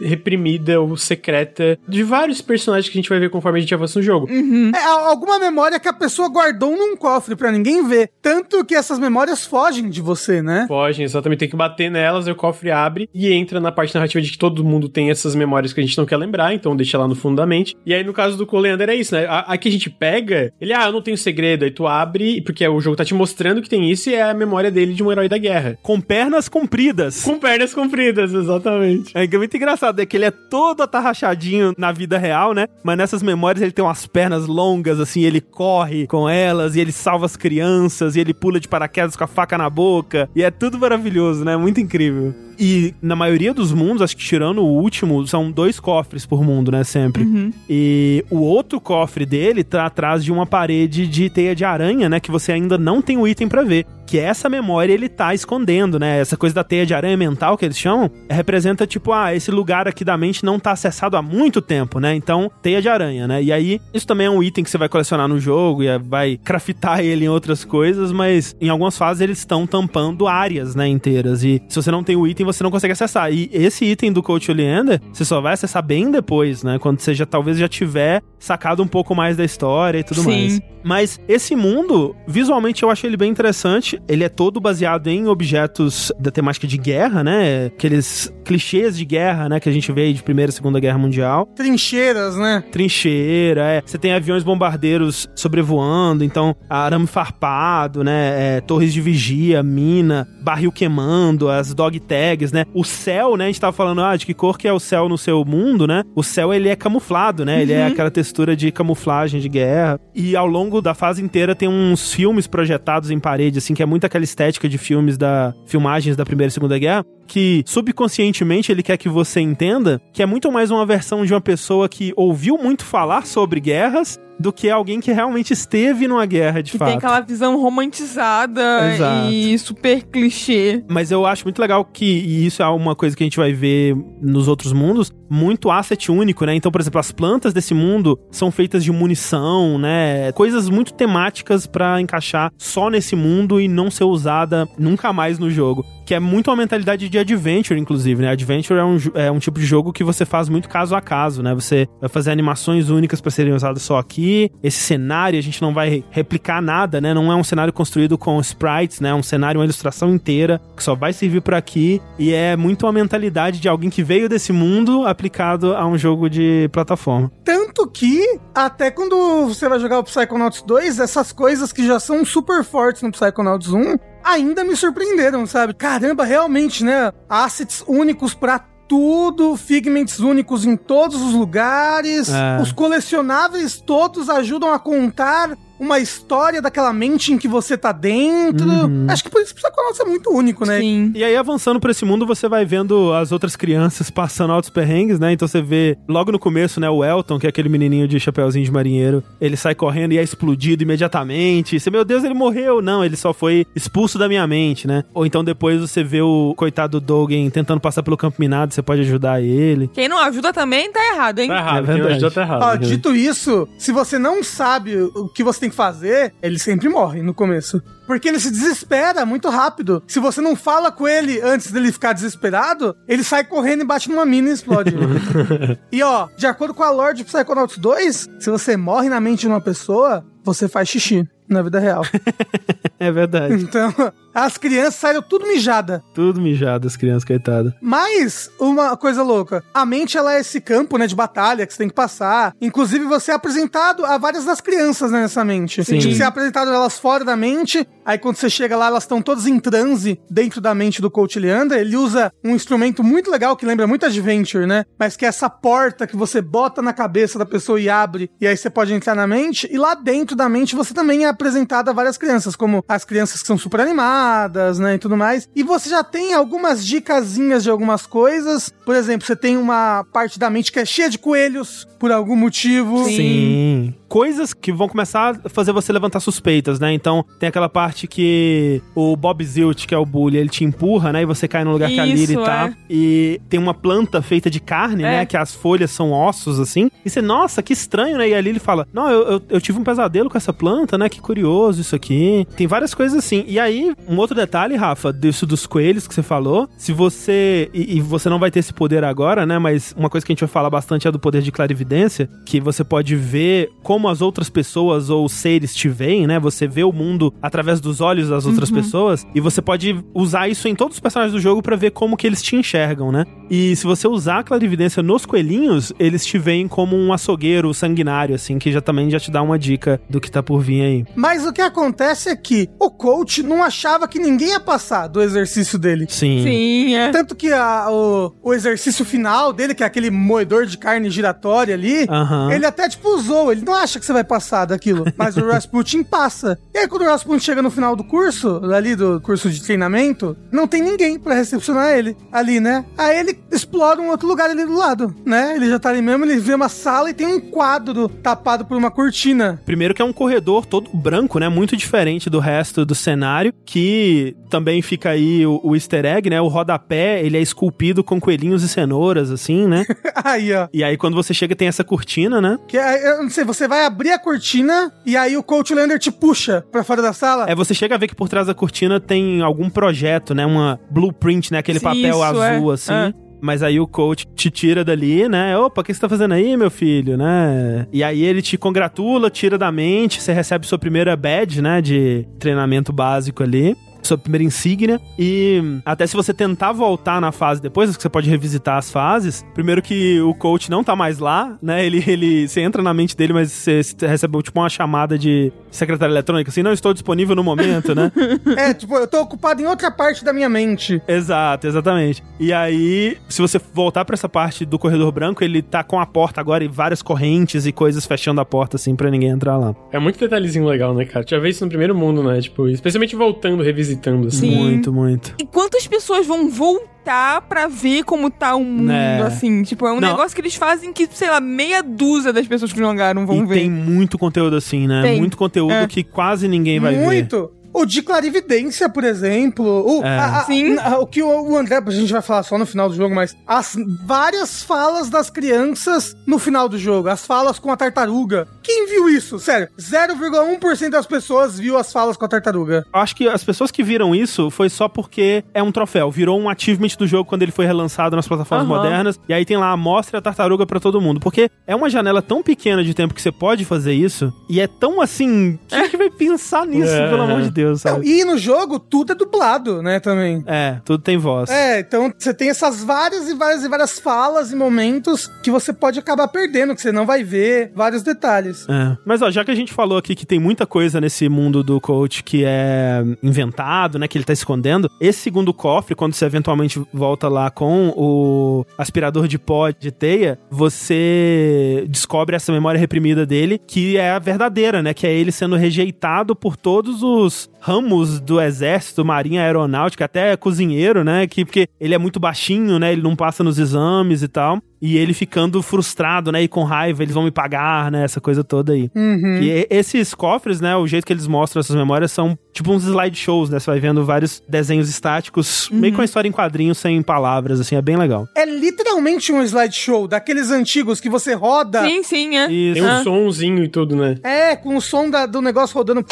reprimida 0.00 0.80
ou 0.80 0.96
secreta 0.96 1.78
de 1.86 2.02
vários 2.02 2.40
personagens 2.40 2.88
que 2.90 2.98
a 2.98 3.00
gente 3.00 3.08
vai 3.08 3.18
ver 3.18 3.30
conforme 3.30 3.58
a 3.58 3.60
gente 3.60 3.74
avança 3.74 3.98
no 3.98 4.04
jogo. 4.04 4.28
É 4.30 4.78
a- 4.78 5.08
alguma 5.08 5.38
memória 5.38 5.78
que 5.78 5.88
a 5.88 5.92
pessoa 5.92 6.28
guardou 6.28 6.70
num 6.76 6.96
cofre 6.96 7.35
pra 7.36 7.52
ninguém 7.52 7.86
ver. 7.86 8.10
Tanto 8.20 8.64
que 8.64 8.74
essas 8.74 8.98
memórias 8.98 9.46
fogem 9.46 9.88
de 9.88 10.00
você, 10.00 10.42
né? 10.42 10.66
Fogem, 10.68 11.04
exatamente, 11.04 11.40
tem 11.40 11.48
que 11.48 11.56
bater 11.56 11.90
nelas, 11.90 12.26
aí 12.26 12.32
o 12.32 12.36
cofre 12.36 12.70
abre 12.70 13.08
e 13.14 13.32
entra 13.32 13.60
na 13.60 13.70
parte 13.70 13.94
narrativa 13.94 14.22
de 14.22 14.30
que 14.30 14.38
todo 14.38 14.64
mundo 14.64 14.88
tem 14.88 15.10
essas 15.10 15.34
memórias 15.34 15.72
que 15.72 15.80
a 15.80 15.84
gente 15.84 15.96
não 15.96 16.06
quer 16.06 16.16
lembrar, 16.16 16.54
então 16.54 16.76
deixa 16.76 16.98
lá 16.98 17.06
no 17.06 17.14
fundo 17.14 17.36
da 17.36 17.46
mente. 17.46 17.76
E 17.84 17.94
aí, 17.94 18.02
no 18.02 18.12
caso 18.12 18.36
do 18.36 18.46
Coleander, 18.46 18.88
é 18.88 18.94
isso, 18.94 19.14
né? 19.14 19.26
A, 19.26 19.40
a 19.52 19.58
que 19.58 19.68
a 19.68 19.72
gente 19.72 19.90
pega, 19.90 20.52
ele, 20.60 20.72
ah, 20.72 20.86
eu 20.86 20.92
não 20.92 21.02
tenho 21.02 21.16
segredo, 21.16 21.64
aí 21.64 21.70
tu 21.70 21.86
abre, 21.86 22.40
porque 22.42 22.66
o 22.66 22.80
jogo 22.80 22.96
tá 22.96 23.04
te 23.04 23.14
mostrando 23.14 23.62
que 23.62 23.68
tem 23.68 23.90
isso 23.90 24.10
e 24.10 24.14
é 24.14 24.22
a 24.22 24.34
memória 24.34 24.70
dele 24.70 24.94
de 24.94 25.02
um 25.02 25.10
herói 25.10 25.28
da 25.28 25.38
guerra. 25.38 25.78
Com 25.82 26.00
pernas 26.00 26.48
compridas. 26.48 27.22
Com 27.22 27.38
pernas 27.38 27.74
compridas, 27.74 28.32
exatamente. 28.32 29.12
É 29.14 29.26
que 29.26 29.34
é 29.34 29.38
muito 29.38 29.56
engraçado, 29.56 30.00
é 30.00 30.06
que 30.06 30.16
ele 30.16 30.24
é 30.24 30.30
todo 30.30 30.82
atarrachadinho 30.82 31.74
na 31.76 31.92
vida 31.92 32.18
real, 32.18 32.54
né? 32.54 32.66
Mas 32.82 32.96
nessas 32.96 33.22
memórias 33.22 33.62
ele 33.62 33.72
tem 33.72 33.84
umas 33.84 34.06
pernas 34.06 34.46
longas, 34.46 35.00
assim, 35.00 35.22
ele 35.22 35.40
corre 35.40 36.06
com 36.06 36.28
elas, 36.28 36.76
e 36.76 36.80
ele 36.80 36.92
salva 36.92 37.25
as 37.26 37.36
crianças, 37.36 38.16
e 38.16 38.20
ele 38.20 38.32
pula 38.32 38.58
de 38.58 38.66
paraquedas 38.66 39.16
com 39.16 39.24
a 39.24 39.26
faca 39.26 39.58
na 39.58 39.68
boca, 39.68 40.28
e 40.34 40.42
é 40.42 40.50
tudo 40.50 40.78
maravilhoso, 40.78 41.44
né? 41.44 41.56
Muito 41.56 41.80
incrível. 41.80 42.34
E 42.58 42.94
na 43.02 43.14
maioria 43.16 43.52
dos 43.52 43.72
mundos, 43.72 44.02
acho 44.02 44.16
que 44.16 44.24
tirando 44.24 44.58
o 44.62 44.66
último, 44.66 45.26
são 45.26 45.50
dois 45.50 45.78
cofres 45.80 46.24
por 46.24 46.42
mundo, 46.44 46.70
né? 46.70 46.84
Sempre. 46.84 47.24
E 47.68 48.24
o 48.30 48.38
outro 48.38 48.80
cofre 48.80 49.26
dele 49.26 49.62
tá 49.64 49.86
atrás 49.86 50.24
de 50.24 50.32
uma 50.32 50.46
parede 50.46 51.06
de 51.06 51.28
teia 51.30 51.54
de 51.54 51.64
aranha, 51.64 52.08
né? 52.08 52.20
Que 52.20 52.30
você 52.30 52.52
ainda 52.52 52.78
não 52.78 53.02
tem 53.02 53.16
o 53.16 53.26
item 53.26 53.48
pra 53.48 53.62
ver. 53.62 53.84
Que 54.06 54.18
essa 54.20 54.48
memória 54.48 54.92
ele 54.92 55.08
tá 55.08 55.34
escondendo, 55.34 55.98
né? 55.98 56.20
Essa 56.20 56.36
coisa 56.36 56.54
da 56.54 56.62
teia 56.62 56.86
de 56.86 56.94
aranha 56.94 57.16
mental 57.16 57.58
que 57.58 57.64
eles 57.64 57.76
chamam, 57.76 58.08
representa 58.30 58.86
tipo, 58.86 59.12
ah, 59.12 59.34
esse 59.34 59.50
lugar 59.50 59.88
aqui 59.88 60.04
da 60.04 60.16
mente 60.16 60.44
não 60.44 60.60
tá 60.60 60.70
acessado 60.70 61.16
há 61.16 61.22
muito 61.22 61.60
tempo, 61.60 61.98
né? 61.98 62.14
Então, 62.14 62.48
teia 62.62 62.80
de 62.80 62.88
aranha, 62.88 63.26
né? 63.26 63.42
E 63.42 63.52
aí, 63.52 63.80
isso 63.92 64.06
também 64.06 64.28
é 64.28 64.30
um 64.30 64.42
item 64.42 64.62
que 64.62 64.70
você 64.70 64.78
vai 64.78 64.88
colecionar 64.88 65.26
no 65.26 65.40
jogo 65.40 65.82
e 65.82 65.88
é- 65.88 65.98
vai 65.98 66.36
craftar 66.36 67.00
ele 67.04 67.24
em 67.24 67.28
outras 67.28 67.64
coisas, 67.64 68.12
mas 68.12 68.54
em 68.60 68.68
algumas 68.68 68.96
fases 68.96 69.20
eles 69.20 69.38
estão 69.38 69.66
tampando 69.66 70.28
áreas, 70.28 70.76
né, 70.76 70.86
inteiras. 70.86 71.42
E 71.42 71.60
se 71.68 71.74
você 71.74 71.90
não 71.90 72.04
tem 72.04 72.14
o 72.14 72.28
item, 72.28 72.45
você 72.46 72.62
não 72.62 72.70
consegue 72.70 72.92
acessar. 72.92 73.32
E 73.32 73.50
esse 73.52 73.84
item 73.84 74.12
do 74.12 74.22
Coach 74.22 74.50
Oleander, 74.50 75.00
você 75.12 75.24
só 75.24 75.40
vai 75.40 75.54
acessar 75.54 75.82
bem 75.82 76.10
depois, 76.10 76.62
né? 76.62 76.78
Quando 76.78 77.00
você 77.00 77.14
já 77.14 77.26
talvez 77.26 77.58
já 77.58 77.68
tiver 77.68 78.22
sacado 78.38 78.82
um 78.82 78.86
pouco 78.86 79.14
mais 79.14 79.36
da 79.36 79.44
história 79.44 79.98
e 79.98 80.04
tudo 80.04 80.22
Sim. 80.22 80.30
mais. 80.30 80.60
Mas 80.86 81.20
esse 81.26 81.56
mundo, 81.56 82.14
visualmente 82.28 82.84
eu 82.84 82.90
achei 82.90 83.10
ele 83.10 83.16
bem 83.16 83.28
interessante. 83.28 84.00
Ele 84.06 84.22
é 84.22 84.28
todo 84.28 84.60
baseado 84.60 85.08
em 85.08 85.26
objetos 85.26 86.12
da 86.16 86.30
temática 86.30 86.64
de 86.64 86.78
guerra, 86.78 87.24
né? 87.24 87.66
Aqueles 87.66 88.32
clichês 88.44 88.96
de 88.96 89.04
guerra, 89.04 89.48
né? 89.48 89.58
Que 89.58 89.68
a 89.68 89.72
gente 89.72 89.90
vê 89.90 90.02
aí 90.02 90.12
de 90.12 90.22
Primeira 90.22 90.50
e 90.50 90.52
Segunda 90.52 90.78
Guerra 90.78 90.96
Mundial. 90.96 91.46
Trincheiras, 91.56 92.36
né? 92.36 92.62
Trincheira, 92.70 93.64
é. 93.64 93.82
Você 93.84 93.98
tem 93.98 94.12
aviões 94.12 94.44
bombardeiros 94.44 95.28
sobrevoando, 95.34 96.22
então 96.22 96.54
arame 96.70 97.08
farpado, 97.08 98.04
né? 98.04 98.56
É, 98.56 98.60
torres 98.60 98.92
de 98.92 99.00
vigia, 99.00 99.64
mina, 99.64 100.28
barril 100.40 100.70
queimando, 100.70 101.48
as 101.48 101.74
dog 101.74 101.98
tags, 101.98 102.35
né? 102.52 102.64
O 102.74 102.84
céu, 102.84 103.36
né? 103.36 103.44
A 103.44 103.46
gente 103.48 103.60
tava 103.60 103.72
falando, 103.72 104.02
ah, 104.02 104.16
de 104.16 104.26
que 104.26 104.34
cor 104.34 104.58
que 104.58 104.68
é 104.68 104.72
o 104.72 104.80
céu 104.80 105.08
no 105.08 105.18
seu 105.18 105.44
mundo, 105.44 105.86
né? 105.86 106.02
O 106.14 106.22
céu, 106.22 106.52
ele 106.52 106.68
é 106.68 106.76
camuflado, 106.76 107.44
né? 107.44 107.62
Ele 107.62 107.72
é 107.72 107.86
aquela 107.86 108.10
textura 108.10 108.56
de 108.56 108.70
camuflagem 108.70 109.40
de 109.40 109.48
guerra. 109.48 110.00
E 110.14 110.36
ao 110.36 110.46
longo 110.46 110.80
da 110.80 110.94
fase 110.94 111.22
inteira 111.22 111.54
tem 111.54 111.68
uns 111.68 112.12
filmes 112.12 112.46
projetados 112.46 113.10
em 113.10 113.18
parede, 113.18 113.58
assim, 113.58 113.74
que 113.74 113.82
é 113.82 113.86
muito 113.86 114.04
aquela 114.04 114.24
estética 114.24 114.68
de 114.68 114.78
filmes 114.78 115.16
da... 115.16 115.54
filmagens 115.66 116.16
da 116.16 116.24
Primeira 116.24 116.48
e 116.48 116.52
Segunda 116.52 116.78
Guerra, 116.78 117.04
que 117.26 117.62
subconscientemente 117.66 118.70
ele 118.72 118.82
quer 118.82 118.96
que 118.96 119.08
você 119.08 119.40
entenda 119.40 120.00
que 120.12 120.22
é 120.22 120.26
muito 120.26 120.50
mais 120.50 120.70
uma 120.70 120.86
versão 120.86 121.24
de 121.26 121.34
uma 121.34 121.40
pessoa 121.40 121.88
que 121.88 122.12
ouviu 122.16 122.56
muito 122.56 122.84
falar 122.84 123.26
sobre 123.26 123.60
guerras 123.60 124.18
do 124.38 124.52
que 124.52 124.68
alguém 124.68 125.00
que 125.00 125.10
realmente 125.12 125.52
esteve 125.54 126.06
numa 126.06 126.26
guerra 126.26 126.62
de 126.62 126.72
Que 126.72 126.78
fato. 126.78 126.88
tem 126.88 126.98
aquela 126.98 127.20
visão 127.20 127.58
romantizada 127.58 128.92
Exato. 128.94 129.30
e 129.32 129.58
super 129.58 130.02
clichê. 130.04 130.84
Mas 130.88 131.10
eu 131.10 131.24
acho 131.24 131.44
muito 131.44 131.58
legal 131.58 131.84
que, 131.84 132.04
e 132.04 132.46
isso 132.46 132.62
é 132.62 132.68
uma 132.68 132.94
coisa 132.94 133.16
que 133.16 133.22
a 133.22 133.26
gente 133.26 133.38
vai 133.38 133.52
ver 133.52 133.96
nos 134.20 134.46
outros 134.46 134.72
mundos, 134.74 135.10
muito 135.28 135.70
asset 135.70 136.10
único, 136.10 136.44
né? 136.44 136.54
Então, 136.54 136.70
por 136.72 136.80
exemplo, 136.80 137.00
as 137.00 137.12
plantas 137.12 137.52
desse 137.52 137.74
mundo 137.74 138.18
são 138.30 138.50
feitas 138.50 138.84
de 138.84 138.92
munição, 138.92 139.78
né? 139.78 140.32
Coisas 140.32 140.68
muito 140.68 140.92
temáticas 140.92 141.66
pra 141.66 142.00
encaixar 142.00 142.50
só 142.56 142.90
nesse 142.90 143.16
mundo 143.16 143.60
e 143.60 143.68
não 143.68 143.90
ser 143.90 144.04
usada 144.04 144.68
nunca 144.78 145.12
mais 145.12 145.38
no 145.38 145.50
jogo. 145.50 145.84
Que 146.04 146.14
é 146.14 146.20
muito 146.20 146.48
uma 146.48 146.56
mentalidade 146.56 147.08
de 147.08 147.18
adventure, 147.18 147.80
inclusive, 147.80 148.22
né? 148.22 148.30
Adventure 148.30 148.78
é 148.78 148.84
um, 148.84 148.96
é 149.14 149.30
um 149.30 149.40
tipo 149.40 149.58
de 149.58 149.66
jogo 149.66 149.92
que 149.92 150.04
você 150.04 150.24
faz 150.24 150.48
muito 150.48 150.68
caso 150.68 150.94
a 150.94 151.00
caso, 151.00 151.42
né? 151.42 151.52
Você 151.52 151.88
vai 152.00 152.08
fazer 152.08 152.30
animações 152.30 152.90
únicas 152.90 153.20
pra 153.20 153.30
serem 153.30 153.52
usadas 153.52 153.82
só 153.82 153.98
aqui. 153.98 154.48
Esse 154.62 154.78
cenário 154.78 155.36
a 155.36 155.42
gente 155.42 155.60
não 155.60 155.74
vai 155.74 156.04
replicar 156.10 156.62
nada, 156.62 157.00
né? 157.00 157.12
Não 157.12 157.32
é 157.32 157.34
um 157.34 157.42
cenário 157.42 157.72
construído 157.72 158.16
com 158.16 158.38
sprites, 158.40 159.00
né? 159.00 159.08
É 159.08 159.14
um 159.14 159.22
cenário, 159.22 159.58
uma 159.58 159.64
ilustração 159.64 160.14
inteira 160.14 160.60
que 160.76 160.82
só 160.82 160.94
vai 160.94 161.12
servir 161.12 161.40
pra 161.40 161.58
aqui. 161.58 162.00
E 162.18 162.32
é 162.32 162.56
muito 162.56 162.86
uma 162.86 162.92
mentalidade 162.92 163.58
de 163.58 163.68
alguém 163.68 163.90
que 163.90 164.04
veio 164.04 164.28
desse 164.28 164.52
mundo 164.52 165.04
aplicado 165.16 165.74
a 165.74 165.86
um 165.86 165.96
jogo 165.96 166.28
de 166.28 166.68
plataforma. 166.70 167.32
Tanto 167.42 167.86
que, 167.86 168.38
até 168.54 168.90
quando 168.90 169.46
você 169.46 169.66
vai 169.66 169.80
jogar 169.80 169.98
o 169.98 170.04
Psychonauts 170.04 170.60
2, 170.62 171.00
essas 171.00 171.32
coisas 171.32 171.72
que 171.72 171.86
já 171.86 171.98
são 171.98 172.22
super 172.24 172.62
fortes 172.62 173.00
no 173.02 173.10
Psychonauts 173.10 173.68
1 173.72 173.96
ainda 174.22 174.62
me 174.62 174.76
surpreenderam, 174.76 175.46
sabe? 175.46 175.72
Caramba, 175.72 176.24
realmente, 176.24 176.84
né? 176.84 177.10
Assets 177.28 177.82
únicos 177.88 178.34
pra 178.34 178.58
tudo, 178.88 179.56
figments 179.56 180.18
únicos 180.20 180.64
em 180.64 180.76
todos 180.76 181.20
os 181.20 181.32
lugares, 181.32 182.28
É. 182.28 182.60
os 182.60 182.70
colecionáveis 182.72 183.80
todos 183.80 184.28
ajudam 184.28 184.72
a 184.72 184.78
contar 184.78 185.56
uma 185.78 185.98
história 185.98 186.60
daquela 186.62 186.92
mente 186.92 187.32
em 187.32 187.38
que 187.38 187.48
você 187.48 187.76
tá 187.76 187.92
dentro. 187.92 188.66
Acho 189.08 189.22
que 189.24 189.30
por 189.30 189.40
isso 189.42 189.54
que 189.54 189.60
Psychonauts 189.62 190.00
é 190.00 190.04
muito 190.04 190.30
único, 190.30 190.64
né? 190.64 190.80
Sim. 190.80 191.12
E 191.14 191.22
aí, 191.22 191.36
avançando 191.36 191.78
por 191.80 191.90
esse 191.90 192.04
mundo, 192.04 192.26
você 192.26 192.48
vai 192.48 192.64
vendo 192.64 193.12
as 193.12 193.32
outras 193.32 193.56
crianças 193.56 194.10
passando 194.10 194.52
altos 194.52 194.70
perrengues, 194.70 195.18
né? 195.18 195.32
Então 195.32 195.46
você 195.46 195.60
vê 195.60 195.96
logo 196.08 196.32
no 196.32 196.38
começo, 196.38 196.80
né, 196.80 196.88
o 196.88 197.04
Elton, 197.04 197.38
que 197.38 197.46
é 197.46 197.48
aquele 197.50 197.68
menininho 197.68 198.08
de 198.08 198.18
chapeuzinho 198.18 198.64
de 198.64 198.70
marinheiro, 198.70 199.22
ele 199.40 199.56
sai 199.56 199.74
correndo 199.74 200.12
e 200.12 200.18
é 200.18 200.22
explodido 200.22 200.82
imediatamente. 200.82 201.78
Você, 201.78 201.90
meu 201.90 202.04
Deus, 202.04 202.24
ele 202.24 202.34
morreu. 202.34 202.80
Não, 202.82 203.04
ele 203.04 203.16
só 203.16 203.32
foi 203.32 203.66
expulso 203.74 204.18
da 204.18 204.28
minha 204.28 204.46
mente, 204.46 204.86
né? 204.86 205.04
Ou 205.14 205.26
então 205.26 205.42
depois 205.44 205.80
você 205.80 206.02
vê 206.02 206.20
o 206.22 206.54
coitado 206.56 207.00
Dogen 207.00 207.48
tentando 207.50 207.80
passar 207.80 208.02
pelo 208.02 208.16
campo 208.16 208.36
minado, 208.38 208.72
você 208.74 208.82
pode 208.82 209.00
ajudar 209.02 209.42
ele. 209.42 209.88
Quem 209.92 210.08
não 210.08 210.18
ajuda 210.18 210.52
também 210.52 210.90
tá 210.90 211.00
errado, 211.14 211.38
hein? 211.40 211.48
Tá 211.48 211.58
errado, 211.58 211.84
É 211.84 211.86
quem 211.86 211.86
não 211.88 211.94
verdade. 212.08 212.14
ajuda 212.24 212.30
tá 212.30 212.40
errado. 212.42 212.62
Ó, 212.62 212.76
dito 212.76 213.14
isso, 213.14 213.68
se 213.78 213.92
você 213.92 214.18
não 214.18 214.42
sabe 214.42 214.96
o 214.96 215.28
que 215.28 215.42
você 215.44 215.60
tem 215.60 215.65
que 215.68 215.76
fazer, 215.76 216.34
ele 216.42 216.58
sempre 216.58 216.88
morre 216.88 217.22
no 217.22 217.34
começo. 217.34 217.82
Porque 218.06 218.28
ele 218.28 218.38
se 218.38 218.50
desespera 218.50 219.26
muito 219.26 219.48
rápido. 219.48 220.02
Se 220.06 220.20
você 220.20 220.40
não 220.40 220.54
fala 220.54 220.92
com 220.92 221.08
ele 221.08 221.40
antes 221.40 221.72
dele 221.72 221.90
ficar 221.90 222.12
desesperado, 222.12 222.96
ele 223.08 223.24
sai 223.24 223.44
correndo 223.44 223.82
e 223.82 223.86
bate 223.86 224.08
numa 224.08 224.24
mina 224.24 224.50
e 224.50 224.52
explode. 224.52 224.94
e 225.90 226.02
ó, 226.02 226.28
de 226.36 226.46
acordo 226.46 226.74
com 226.74 226.82
a 226.82 226.90
lore 226.90 227.16
de 227.16 227.24
Psychonauts 227.24 227.78
2, 227.78 228.28
se 228.38 228.50
você 228.50 228.76
morre 228.76 229.08
na 229.08 229.20
mente 229.20 229.40
de 229.40 229.48
uma 229.48 229.60
pessoa, 229.60 230.24
você 230.44 230.68
faz 230.68 230.88
xixi 230.88 231.28
na 231.48 231.62
vida 231.62 231.78
real. 231.78 232.02
É 232.98 233.12
verdade. 233.12 233.54
Então, 233.62 233.92
as 234.34 234.56
crianças 234.56 234.96
saíram 234.96 235.22
tudo 235.22 235.46
mijada. 235.46 236.02
Tudo 236.14 236.40
mijado, 236.40 236.86
as 236.86 236.96
crianças, 236.96 237.24
coitadas. 237.24 237.72
Mas, 237.80 238.50
uma 238.58 238.96
coisa 238.96 239.22
louca, 239.22 239.62
a 239.72 239.84
mente 239.84 240.16
ela 240.16 240.34
é 240.34 240.40
esse 240.40 240.60
campo, 240.60 240.96
né, 240.96 241.06
de 241.06 241.14
batalha 241.14 241.66
que 241.66 241.72
você 241.72 241.78
tem 241.78 241.88
que 241.88 241.94
passar. 241.94 242.54
Inclusive, 242.60 243.04
você 243.04 243.32
é 243.32 243.34
apresentado 243.34 244.04
a 244.04 244.16
várias 244.18 244.44
das 244.44 244.60
crianças 244.60 245.10
né, 245.10 245.20
nessa 245.20 245.44
mente. 245.44 245.84
Sim. 245.84 245.98
Tipo, 245.98 246.14
Você 246.14 246.22
é 246.22 246.26
apresentado 246.26 246.70
elas 246.72 246.98
fora 246.98 247.24
da 247.24 247.36
mente, 247.36 247.86
aí 248.04 248.18
quando 248.18 248.36
você 248.36 248.48
chega 248.48 248.76
lá, 248.76 248.86
elas 248.86 249.04
estão 249.04 249.20
todas 249.20 249.46
em 249.46 249.58
transe 249.58 250.18
dentro 250.30 250.60
da 250.60 250.74
mente 250.74 251.02
do 251.02 251.10
Coach 251.10 251.38
Leander. 251.38 251.78
Ele 251.78 251.96
usa 251.96 252.32
um 252.42 252.54
instrumento 252.54 253.04
muito 253.04 253.30
legal 253.30 253.56
que 253.56 253.66
lembra 253.66 253.86
muito 253.86 254.06
Adventure, 254.06 254.66
né? 254.66 254.84
Mas 254.98 255.16
que 255.16 255.24
é 255.24 255.28
essa 255.28 255.50
porta 255.50 256.06
que 256.06 256.16
você 256.16 256.40
bota 256.40 256.80
na 256.80 256.92
cabeça 256.92 257.38
da 257.38 257.44
pessoa 257.44 257.80
e 257.80 257.90
abre, 257.90 258.30
e 258.40 258.46
aí 258.46 258.56
você 258.56 258.70
pode 258.70 258.92
entrar 258.92 259.14
na 259.14 259.26
mente. 259.26 259.68
E 259.70 259.76
lá 259.76 259.94
dentro 259.94 260.34
da 260.34 260.48
mente 260.48 260.74
você 260.74 260.94
também 260.94 261.26
é 261.26 261.32
apresentado 261.36 261.88
a 261.88 261.92
várias 261.92 262.18
crianças, 262.18 262.56
como 262.56 262.84
as 262.88 263.04
crianças 263.04 263.40
que 263.40 263.46
são 263.46 263.58
super 263.58 263.80
animadas, 263.80 264.78
né, 264.78 264.94
e 264.94 264.98
tudo 264.98 265.16
mais. 265.16 265.48
E 265.54 265.62
você 265.62 265.88
já 265.88 266.02
tem 266.02 266.34
algumas 266.34 266.84
dicasinhas 266.84 267.62
de 267.62 267.70
algumas 267.70 268.06
coisas. 268.06 268.72
Por 268.84 268.96
exemplo, 268.96 269.26
você 269.26 269.36
tem 269.36 269.56
uma 269.56 270.04
parte 270.12 270.38
da 270.38 270.50
mente 270.50 270.72
que 270.72 270.80
é 270.80 270.84
cheia 270.84 271.10
de 271.10 271.18
coelhos, 271.18 271.86
por 271.98 272.10
algum 272.10 272.36
motivo. 272.36 273.04
Sim. 273.04 273.16
Sim. 273.16 273.94
Coisas 274.08 274.54
que 274.54 274.72
vão 274.72 274.88
começar 274.88 275.40
a 275.44 275.48
fazer 275.48 275.72
você 275.72 275.92
levantar 275.92 276.20
suspeitas, 276.20 276.78
né? 276.78 276.92
Então, 276.92 277.24
tem 277.40 277.48
aquela 277.48 277.68
parte 277.68 278.06
que 278.06 278.80
o 278.94 279.16
Bob 279.16 279.44
Zilt, 279.44 279.86
que 279.86 279.94
é 279.94 279.98
o 279.98 280.06
bully, 280.06 280.36
ele 280.38 280.48
te 280.48 280.64
empurra, 280.64 281.12
né? 281.12 281.22
E 281.22 281.26
você 281.26 281.48
cai 281.48 281.64
no 281.64 281.72
lugar 281.72 281.88
que 281.90 281.98
a 281.98 282.04
Lily 282.04 282.22
Isso, 282.34 282.42
tá. 282.42 282.68
é. 282.68 282.74
E 282.88 283.40
tem 283.48 283.58
uma 283.58 283.74
planta 283.74 284.22
feita 284.22 284.48
de 284.50 284.60
carne, 284.60 285.02
É. 285.02 285.06
né? 285.06 285.26
Que 285.26 285.36
as 285.36 285.54
folhas 285.54 285.90
são 285.90 286.12
ossos, 286.12 286.60
assim. 286.60 286.88
E 287.04 287.10
você, 287.10 287.20
nossa, 287.20 287.62
que 287.62 287.72
estranho, 287.72 288.18
né? 288.18 288.28
E 288.28 288.34
a 288.34 288.40
Lily 288.40 288.58
fala, 288.58 288.86
não, 288.92 289.08
eu, 289.10 289.22
eu, 289.32 289.42
eu 289.50 289.60
tive 289.60 289.78
um 289.78 289.84
pesadelo 289.84 290.30
com 290.30 290.38
essa 290.38 290.52
planta, 290.52 290.96
né? 290.96 291.08
Que 291.08 291.20
curioso 291.20 291.80
isso 291.80 291.96
aqui. 291.96 292.46
Tem 292.56 292.66
várias 292.66 292.94
coisas 292.94 293.18
assim. 293.18 293.44
E 293.48 293.58
aí, 293.58 293.92
um 294.08 294.16
outro 294.18 294.36
detalhe, 294.36 294.76
Rafa, 294.76 295.12
disso 295.12 295.46
dos 295.46 295.66
coelhos 295.66 296.06
que 296.06 296.14
você 296.14 296.22
falou. 296.22 296.68
Se 296.76 296.92
você... 296.92 297.70
E, 297.74 297.96
e 297.96 298.00
você 298.00 298.28
não 298.28 298.38
vai 298.38 298.50
ter 298.50 298.60
esse 298.60 298.72
poder 298.72 299.02
agora, 299.04 299.44
né? 299.44 299.58
Mas 299.58 299.94
uma 299.96 300.08
coisa 300.08 300.24
que 300.24 300.32
a 300.32 300.34
gente 300.34 300.40
vai 300.40 300.48
falar 300.48 300.70
bastante 300.70 301.08
é 301.08 301.10
do 301.10 301.18
poder 301.18 301.42
de 301.42 301.50
clarividência, 301.50 302.28
que 302.44 302.60
você 302.60 302.84
pode 302.84 303.16
ver 303.16 303.70
como 303.82 303.95
as 304.08 304.20
outras 304.20 304.50
pessoas 304.50 305.08
ou 305.10 305.28
seres 305.28 305.74
te 305.74 305.88
veem, 305.88 306.26
né? 306.26 306.38
Você 306.38 306.66
vê 306.68 306.84
o 306.84 306.92
mundo 306.92 307.32
através 307.40 307.80
dos 307.80 308.00
olhos 308.00 308.28
das 308.28 308.44
outras 308.46 308.70
pessoas 308.70 309.24
e 309.34 309.40
você 309.40 309.62
pode 309.62 309.96
usar 310.14 310.48
isso 310.48 310.68
em 310.68 310.74
todos 310.74 310.96
os 310.96 311.00
personagens 311.00 311.32
do 311.32 311.40
jogo 311.40 311.62
pra 311.62 311.76
ver 311.76 311.90
como 311.92 312.16
que 312.16 312.26
eles 312.26 312.42
te 312.42 312.56
enxergam, 312.56 313.10
né? 313.10 313.24
E 313.50 313.74
se 313.76 313.84
você 313.86 314.08
usar 314.08 314.40
a 314.40 314.42
clarividência 314.42 315.02
nos 315.02 315.24
coelhinhos, 315.24 315.92
eles 315.98 316.26
te 316.26 316.36
veem 316.38 316.66
como 316.66 316.96
um 316.96 317.12
açougueiro 317.12 317.72
sanguinário, 317.72 318.34
assim, 318.34 318.58
que 318.58 318.72
já 318.72 318.80
também 318.80 319.08
já 319.10 319.20
te 319.20 319.30
dá 319.30 319.40
uma 319.42 319.58
dica 319.58 320.00
do 320.10 320.20
que 320.20 320.30
tá 320.30 320.42
por 320.42 320.60
vir 320.60 320.82
aí. 320.82 321.04
Mas 321.14 321.46
o 321.46 321.52
que 321.52 321.60
acontece 321.62 322.28
é 322.28 322.34
que 322.36 322.68
o 322.80 322.90
coach 322.90 323.42
não 323.42 323.62
achava 323.62 324.08
que 324.08 324.18
ninguém 324.18 324.48
ia 324.48 324.60
passar 324.60 325.06
do 325.06 325.22
exercício 325.22 325.78
dele. 325.78 326.06
Sim. 326.08 326.42
Sim, 326.42 326.94
é. 326.96 327.10
Tanto 327.10 327.34
que 327.36 327.52
a- 327.52 327.86
o, 327.90 328.32
o 328.42 328.52
exercício 328.54 329.04
final 329.04 329.52
dele, 329.52 329.74
que 329.74 329.82
é 329.82 329.86
aquele 329.86 330.10
moedor 330.10 330.66
de 330.66 330.76
carne 330.76 331.08
giratória 331.10 331.74
ali, 331.74 332.06
Aham. 332.08 332.50
ele 332.52 332.66
até 332.66 332.88
tipo 332.88 333.08
usou, 333.14 333.52
ele 333.52 333.62
não 333.64 333.74
acha 333.86 334.00
que 334.00 334.04
você 334.04 334.12
vai 334.12 334.24
passar 334.24 334.66
daquilo. 334.66 335.04
Mas 335.16 335.36
o 335.36 335.46
Rasputin 335.46 336.02
passa. 336.02 336.58
E 336.74 336.78
aí, 336.78 336.88
quando 336.88 337.02
o 337.02 337.06
Rasputin 337.06 337.40
chega 337.40 337.62
no 337.62 337.70
final 337.70 337.96
do 337.96 338.04
curso, 338.04 338.60
ali 338.72 338.94
do 338.94 339.20
curso 339.20 339.48
de 339.48 339.62
treinamento, 339.62 340.36
não 340.52 340.66
tem 340.66 340.82
ninguém 340.82 341.18
pra 341.18 341.34
recepcionar 341.34 341.96
ele 341.96 342.16
ali, 342.30 342.60
né? 342.60 342.84
Aí 342.98 343.18
ele 343.18 343.38
explora 343.50 344.00
um 344.00 344.10
outro 344.10 344.26
lugar 344.28 344.50
ali 344.50 344.66
do 344.66 344.74
lado, 344.74 345.14
né? 345.24 345.54
Ele 345.56 345.70
já 345.70 345.78
tá 345.78 345.90
ali 345.90 346.02
mesmo, 346.02 346.24
ele 346.24 346.38
vê 346.38 346.54
uma 346.54 346.68
sala 346.68 347.10
e 347.10 347.14
tem 347.14 347.26
um 347.26 347.40
quadro 347.40 348.08
tapado 348.08 348.64
por 348.64 348.76
uma 348.76 348.90
cortina. 348.90 349.60
Primeiro 349.64 349.94
que 349.94 350.02
é 350.02 350.04
um 350.04 350.12
corredor 350.12 350.66
todo 350.66 350.90
branco, 350.94 351.38
né? 351.38 351.48
Muito 351.48 351.76
diferente 351.76 352.28
do 352.28 352.40
resto 352.40 352.84
do 352.84 352.94
cenário, 352.94 353.52
que 353.64 354.36
também 354.50 354.82
fica 354.82 355.10
aí 355.10 355.46
o, 355.46 355.60
o 355.62 355.74
easter 355.76 356.04
egg, 356.04 356.28
né? 356.28 356.40
O 356.40 356.48
rodapé, 356.48 357.24
ele 357.24 357.36
é 357.36 357.40
esculpido 357.40 358.02
com 358.02 358.20
coelhinhos 358.20 358.62
e 358.62 358.68
cenouras, 358.68 359.30
assim, 359.30 359.66
né? 359.66 359.84
aí, 360.24 360.52
ó. 360.52 360.68
e 360.72 360.82
aí 360.82 360.96
quando 360.96 361.14
você 361.14 361.32
chega 361.32 361.54
tem 361.54 361.68
essa 361.68 361.84
cortina, 361.84 362.40
né? 362.40 362.58
Que 362.66 362.76
é, 362.76 363.12
eu 363.12 363.22
não 363.22 363.30
sei, 363.30 363.44
você 363.44 363.68
vai 363.68 363.75
abrir 363.84 364.12
a 364.12 364.18
cortina 364.18 364.92
e 365.04 365.16
aí 365.16 365.36
o 365.36 365.42
Coach 365.42 365.74
Lander 365.74 365.98
te 365.98 366.10
puxa 366.10 366.64
pra 366.70 366.82
fora 366.82 367.02
da 367.02 367.12
sala. 367.12 367.46
É, 367.48 367.54
você 367.54 367.74
chega 367.74 367.94
a 367.94 367.98
ver 367.98 368.08
que 368.08 368.14
por 368.14 368.28
trás 368.28 368.46
da 368.46 368.54
cortina 368.54 368.98
tem 368.98 369.42
algum 369.42 369.68
projeto, 369.68 370.34
né? 370.34 370.46
Uma 370.46 370.80
blueprint, 370.90 371.52
né? 371.52 371.58
Aquele 371.58 371.78
Sim, 371.78 371.84
papel 371.84 372.10
isso, 372.10 372.22
azul, 372.22 372.70
é. 372.70 372.74
assim. 372.74 372.92
É. 372.92 373.26
Mas 373.40 373.62
aí 373.62 373.78
o 373.78 373.86
coach 373.86 374.26
te 374.34 374.50
tira 374.50 374.84
dali, 374.84 375.28
né? 375.28 375.56
Opa, 375.58 375.82
o 375.82 375.84
que 375.84 375.92
você 375.92 376.00
tá 376.00 376.08
fazendo 376.08 376.32
aí, 376.32 376.56
meu 376.56 376.70
filho, 376.70 377.16
né? 377.16 377.86
E 377.92 378.02
aí 378.02 378.24
ele 378.24 378.40
te 378.40 378.56
congratula, 378.56 379.30
tira 379.30 379.58
da 379.58 379.70
mente, 379.70 380.22
você 380.22 380.32
recebe 380.32 380.66
sua 380.66 380.78
primeira 380.78 381.14
badge, 381.16 381.60
né? 381.60 381.80
De 381.82 382.26
treinamento 382.38 382.92
básico 382.92 383.42
ali. 383.42 383.76
Sua 384.06 384.18
primeira 384.18 384.44
insígnia. 384.44 385.00
E 385.18 385.80
até 385.84 386.06
se 386.06 386.14
você 386.14 386.32
tentar 386.32 386.72
voltar 386.72 387.20
na 387.20 387.32
fase 387.32 387.60
depois, 387.60 387.96
que 387.96 388.02
você 388.02 388.08
pode 388.08 388.30
revisitar 388.30 388.76
as 388.76 388.90
fases. 388.90 389.44
Primeiro 389.54 389.82
que 389.82 390.20
o 390.20 390.32
coach 390.34 390.70
não 390.70 390.84
tá 390.84 390.94
mais 390.94 391.18
lá, 391.18 391.58
né? 391.60 391.84
Ele, 391.84 392.02
ele 392.06 392.48
você 392.48 392.60
entra 392.60 392.82
na 392.82 392.94
mente 392.94 393.16
dele, 393.16 393.32
mas 393.32 393.50
você 393.50 393.80
recebe 394.00 394.42
tipo 394.42 394.60
uma 394.60 394.68
chamada 394.68 395.18
de 395.18 395.52
secretária 395.70 396.12
eletrônica, 396.12 396.50
assim, 396.50 396.62
não 396.62 396.72
estou 396.72 396.92
disponível 396.92 397.36
no 397.36 397.42
momento, 397.44 397.94
né? 397.94 398.10
É, 398.56 398.72
tipo, 398.72 398.94
eu 398.94 399.06
tô 399.06 399.20
ocupado 399.20 399.60
em 399.60 399.66
outra 399.66 399.90
parte 399.90 400.24
da 400.24 400.32
minha 400.32 400.48
mente. 400.48 401.00
Exato, 401.06 401.66
exatamente. 401.66 402.22
E 402.40 402.52
aí, 402.52 403.18
se 403.28 403.42
você 403.42 403.60
voltar 403.72 404.04
pra 404.04 404.14
essa 404.14 404.28
parte 404.28 404.64
do 404.64 404.78
corredor 404.78 405.12
branco, 405.12 405.44
ele 405.44 405.60
tá 405.60 405.82
com 405.82 406.00
a 406.00 406.06
porta 406.06 406.40
agora 406.40 406.64
e 406.64 406.68
várias 406.68 407.02
correntes 407.02 407.66
e 407.66 407.72
coisas 407.72 408.06
fechando 408.06 408.40
a 408.40 408.44
porta, 408.44 408.76
assim, 408.76 408.94
pra 408.94 409.10
ninguém 409.10 409.30
entrar 409.30 409.56
lá. 409.56 409.74
É 409.92 409.98
muito 409.98 410.18
detalhezinho 410.18 410.66
legal, 410.66 410.94
né, 410.94 411.04
cara? 411.04 411.24
Já 411.28 411.38
vê 411.38 411.50
isso 411.50 411.64
no 411.64 411.68
primeiro 411.68 411.94
mundo, 411.94 412.22
né? 412.22 412.40
Tipo, 412.40 412.68
especialmente 412.68 413.14
voltando, 413.16 413.62
revisitando, 413.62 413.95
assim. 414.28 414.50
Sim. 414.50 414.56
Muito, 414.56 414.92
muito. 414.92 415.34
E 415.40 415.46
quantas 415.46 415.86
pessoas 415.86 416.26
vão 416.26 416.48
voltar 416.50 417.42
pra 417.42 417.68
ver 417.68 418.02
como 418.04 418.30
tá 418.30 418.54
o 418.56 418.64
mundo, 418.64 418.90
É. 418.90 419.22
assim? 419.22 419.62
Tipo, 419.62 419.86
é 419.86 419.92
um 419.92 420.00
Não. 420.00 420.08
negócio 420.10 420.34
que 420.34 420.40
eles 420.40 420.54
fazem 420.56 420.92
que, 420.92 421.08
sei 421.12 421.28
lá, 421.30 421.40
meia 421.40 421.82
dúzia 421.82 422.32
das 422.32 422.46
pessoas 422.48 422.72
que 422.72 422.78
jogaram 422.78 423.24
vão 423.26 423.44
e 423.44 423.46
ver. 423.46 423.54
tem 423.54 423.70
muito 423.70 424.18
conteúdo 424.18 424.56
assim, 424.56 424.86
né? 424.86 425.02
Tem. 425.02 425.18
Muito 425.18 425.36
conteúdo 425.36 425.72
É. 425.72 425.86
que 425.86 426.02
quase 426.02 426.48
ninguém 426.48 426.80
vai 426.80 426.94
ver. 426.94 427.04
Muito. 427.04 427.50
O 427.78 427.84
de 427.84 428.00
clarividência, 428.02 428.88
por 428.88 429.04
exemplo. 429.04 429.64
O, 429.86 430.02
É. 430.04 430.18
a- 430.18 430.38
a- 430.40 430.44
Sim. 430.44 430.78
a- 430.78 430.98
o 430.98 431.06
que 431.06 431.22
o, 431.22 431.50
o 431.50 431.56
André, 431.58 431.80
a 431.84 431.90
gente 431.90 432.12
vai 432.12 432.22
falar 432.22 432.42
só 432.42 432.56
no 432.56 432.64
final 432.66 432.88
do 432.88 432.94
jogo, 432.94 433.14
mas 433.14 433.36
as 433.46 433.76
várias 434.04 434.62
falas 434.62 435.10
das 435.10 435.28
crianças 435.30 436.16
no 436.26 436.38
final 436.38 436.68
do 436.68 436.78
jogo. 436.78 437.08
As 437.08 437.26
falas 437.26 437.58
com 437.58 437.70
a 437.70 437.76
tartaruga. 437.76 438.48
Quem 438.62 438.86
viu 438.88 439.08
isso? 439.08 439.38
Sério, 439.38 439.68
0,1% 439.78 440.90
das 440.90 441.06
pessoas 441.06 441.58
viu 441.58 441.76
as 441.76 441.92
falas 441.92 442.16
com 442.16 442.24
a 442.24 442.28
tartaruga. 442.28 442.84
Eu 442.92 443.00
acho 443.00 443.14
que 443.14 443.28
as 443.28 443.44
pessoas 443.44 443.70
que 443.70 443.82
viram 443.82 444.14
isso 444.14 444.50
foi 444.50 444.68
só 444.68 444.88
porque 444.88 445.44
é 445.54 445.62
um 445.62 445.70
troféu. 445.72 446.10
Virou 446.10 446.38
um 446.40 446.48
achievement 446.48 446.88
do 446.98 447.06
jogo 447.06 447.28
quando 447.28 447.42
ele 447.42 447.52
foi 447.52 447.66
relançado 447.66 448.16
nas 448.16 448.26
plataformas 448.26 448.66
Aham. 448.68 448.76
modernas. 448.76 449.20
E 449.28 449.34
aí 449.34 449.44
tem 449.44 449.56
lá, 449.56 449.76
mostra 449.76 450.18
a 450.18 450.22
tartaruga 450.22 450.66
pra 450.66 450.80
todo 450.80 451.00
mundo. 451.00 451.20
Porque 451.20 451.50
é 451.66 451.74
uma 451.76 451.90
janela 451.90 452.22
tão 452.22 452.42
pequena 452.42 452.82
de 452.82 452.94
tempo 452.94 453.14
que 453.14 453.22
você 453.22 453.30
pode 453.32 453.64
fazer 453.64 453.92
isso. 453.92 454.32
E 454.48 454.60
é 454.60 454.66
tão 454.66 455.00
assim. 455.00 455.58
Quem 455.68 455.78
é 455.78 455.88
que 455.88 455.96
vai 455.96 456.10
pensar 456.10 456.66
nisso, 456.66 456.92
É. 456.92 457.08
pelo 457.08 457.22
amor 457.22 457.42
de 457.42 457.50
Deus, 457.50 457.65
Sabe? 457.76 458.08
e 458.08 458.24
no 458.24 458.36
jogo, 458.36 458.78
tudo 458.78 459.12
é 459.12 459.14
dublado, 459.14 459.82
né, 459.82 460.00
também. 460.00 460.42
É, 460.46 460.80
tudo 460.84 461.02
tem 461.02 461.16
voz. 461.16 461.50
É, 461.50 461.80
então 461.80 462.12
você 462.16 462.34
tem 462.34 462.50
essas 462.50 462.82
várias 462.82 463.28
e 463.28 463.34
várias 463.34 463.64
e 463.64 463.68
várias 463.68 463.98
falas 463.98 464.52
e 464.52 464.56
momentos 464.56 465.30
que 465.42 465.50
você 465.50 465.72
pode 465.72 465.98
acabar 465.98 466.28
perdendo, 466.28 466.74
que 466.74 466.80
você 466.80 466.92
não 466.92 467.06
vai 467.06 467.22
ver, 467.22 467.70
vários 467.74 468.02
detalhes. 468.02 468.56
2. 468.56 468.66
É. 468.68 468.96
Mas 469.04 469.20
ó, 469.20 469.30
já 469.30 469.44
que 469.44 469.50
a 469.50 469.54
gente 469.54 469.72
falou 469.72 469.98
aqui 469.98 470.14
que 470.14 470.24
tem 470.24 470.38
muita 470.38 470.66
coisa 470.66 471.00
nesse 471.00 471.28
mundo 471.28 471.62
do 471.62 471.80
coach 471.80 472.22
que 472.22 472.44
é 472.44 473.04
inventado, 473.22 473.98
né, 473.98 474.08
que 474.08 474.16
ele 474.16 474.24
tá 474.24 474.32
escondendo, 474.32 474.90
esse 475.00 475.20
segundo 475.20 475.52
cofre, 475.52 475.94
quando 475.94 476.14
você 476.14 476.24
eventualmente 476.24 476.80
volta 476.92 477.28
lá 477.28 477.50
com 477.50 477.92
o 477.96 478.64
aspirador 478.78 479.28
de 479.28 479.38
pó 479.38 479.70
de 479.70 479.90
teia, 479.90 480.38
você 480.50 481.84
descobre 481.88 482.36
essa 482.36 482.52
memória 482.52 482.78
reprimida 482.78 483.26
dele, 483.26 483.60
que 483.66 483.96
é 483.96 484.12
a 484.12 484.18
verdadeira, 484.18 484.82
né, 484.82 484.94
que 484.94 485.06
é 485.06 485.12
ele 485.12 485.32
sendo 485.32 485.56
rejeitado 485.56 486.34
por 486.34 486.56
todos 486.56 487.02
os 487.02 487.50
ramos 487.60 488.20
do 488.20 488.40
exército, 488.40 489.04
marinha 489.04 489.42
aeronáutica, 489.42 490.04
até 490.04 490.36
cozinheiro, 490.36 491.02
né, 491.02 491.26
que 491.26 491.44
porque 491.44 491.68
ele 491.80 491.94
é 491.94 491.98
muito 491.98 492.20
baixinho, 492.20 492.78
né, 492.78 492.92
ele 492.92 493.02
não 493.02 493.16
passa 493.16 493.42
nos 493.42 493.58
exames 493.58 494.22
e 494.22 494.28
tal. 494.28 494.60
E 494.80 494.98
ele 494.98 495.14
ficando 495.14 495.62
frustrado, 495.62 496.30
né? 496.30 496.42
E 496.42 496.48
com 496.48 496.62
raiva, 496.62 497.02
eles 497.02 497.14
vão 497.14 497.24
me 497.24 497.30
pagar, 497.30 497.90
né? 497.90 498.04
Essa 498.04 498.20
coisa 498.20 498.44
toda 498.44 498.74
aí. 498.74 498.90
Uhum. 498.94 499.38
E 499.40 499.66
esses 499.70 500.12
cofres, 500.14 500.60
né? 500.60 500.76
O 500.76 500.86
jeito 500.86 501.06
que 501.06 501.12
eles 501.14 501.26
mostram 501.26 501.60
essas 501.60 501.74
memórias 501.74 502.12
são 502.12 502.38
tipo 502.52 502.70
uns 502.70 502.84
slideshows, 502.84 503.48
né? 503.48 503.58
Você 503.58 503.70
vai 503.70 503.80
vendo 503.80 504.04
vários 504.04 504.42
desenhos 504.46 504.90
estáticos, 504.90 505.70
meio 505.72 505.94
com 505.94 506.02
a 506.02 506.04
história 506.04 506.28
em 506.28 506.32
quadrinhos, 506.32 506.76
sem 506.76 507.00
palavras, 507.00 507.58
assim. 507.58 507.74
É 507.74 507.80
bem 507.80 507.96
legal. 507.96 508.28
É 508.36 508.44
literalmente 508.44 509.32
um 509.32 509.42
slideshow 509.42 510.06
daqueles 510.06 510.50
antigos 510.50 511.00
que 511.00 511.08
você 511.08 511.32
roda. 511.32 511.82
Sim, 511.88 512.02
sim, 512.02 512.36
é. 512.36 512.52
Isso. 512.52 512.74
Tem 512.82 512.84
um 512.90 513.02
sonzinho 513.02 513.64
e 513.64 513.68
tudo, 513.68 513.96
né? 513.96 514.16
É, 514.22 514.56
com 514.56 514.76
o 514.76 514.80
som 514.82 515.08
da- 515.08 515.24
do 515.24 515.40
negócio 515.40 515.74
rodando. 515.74 516.04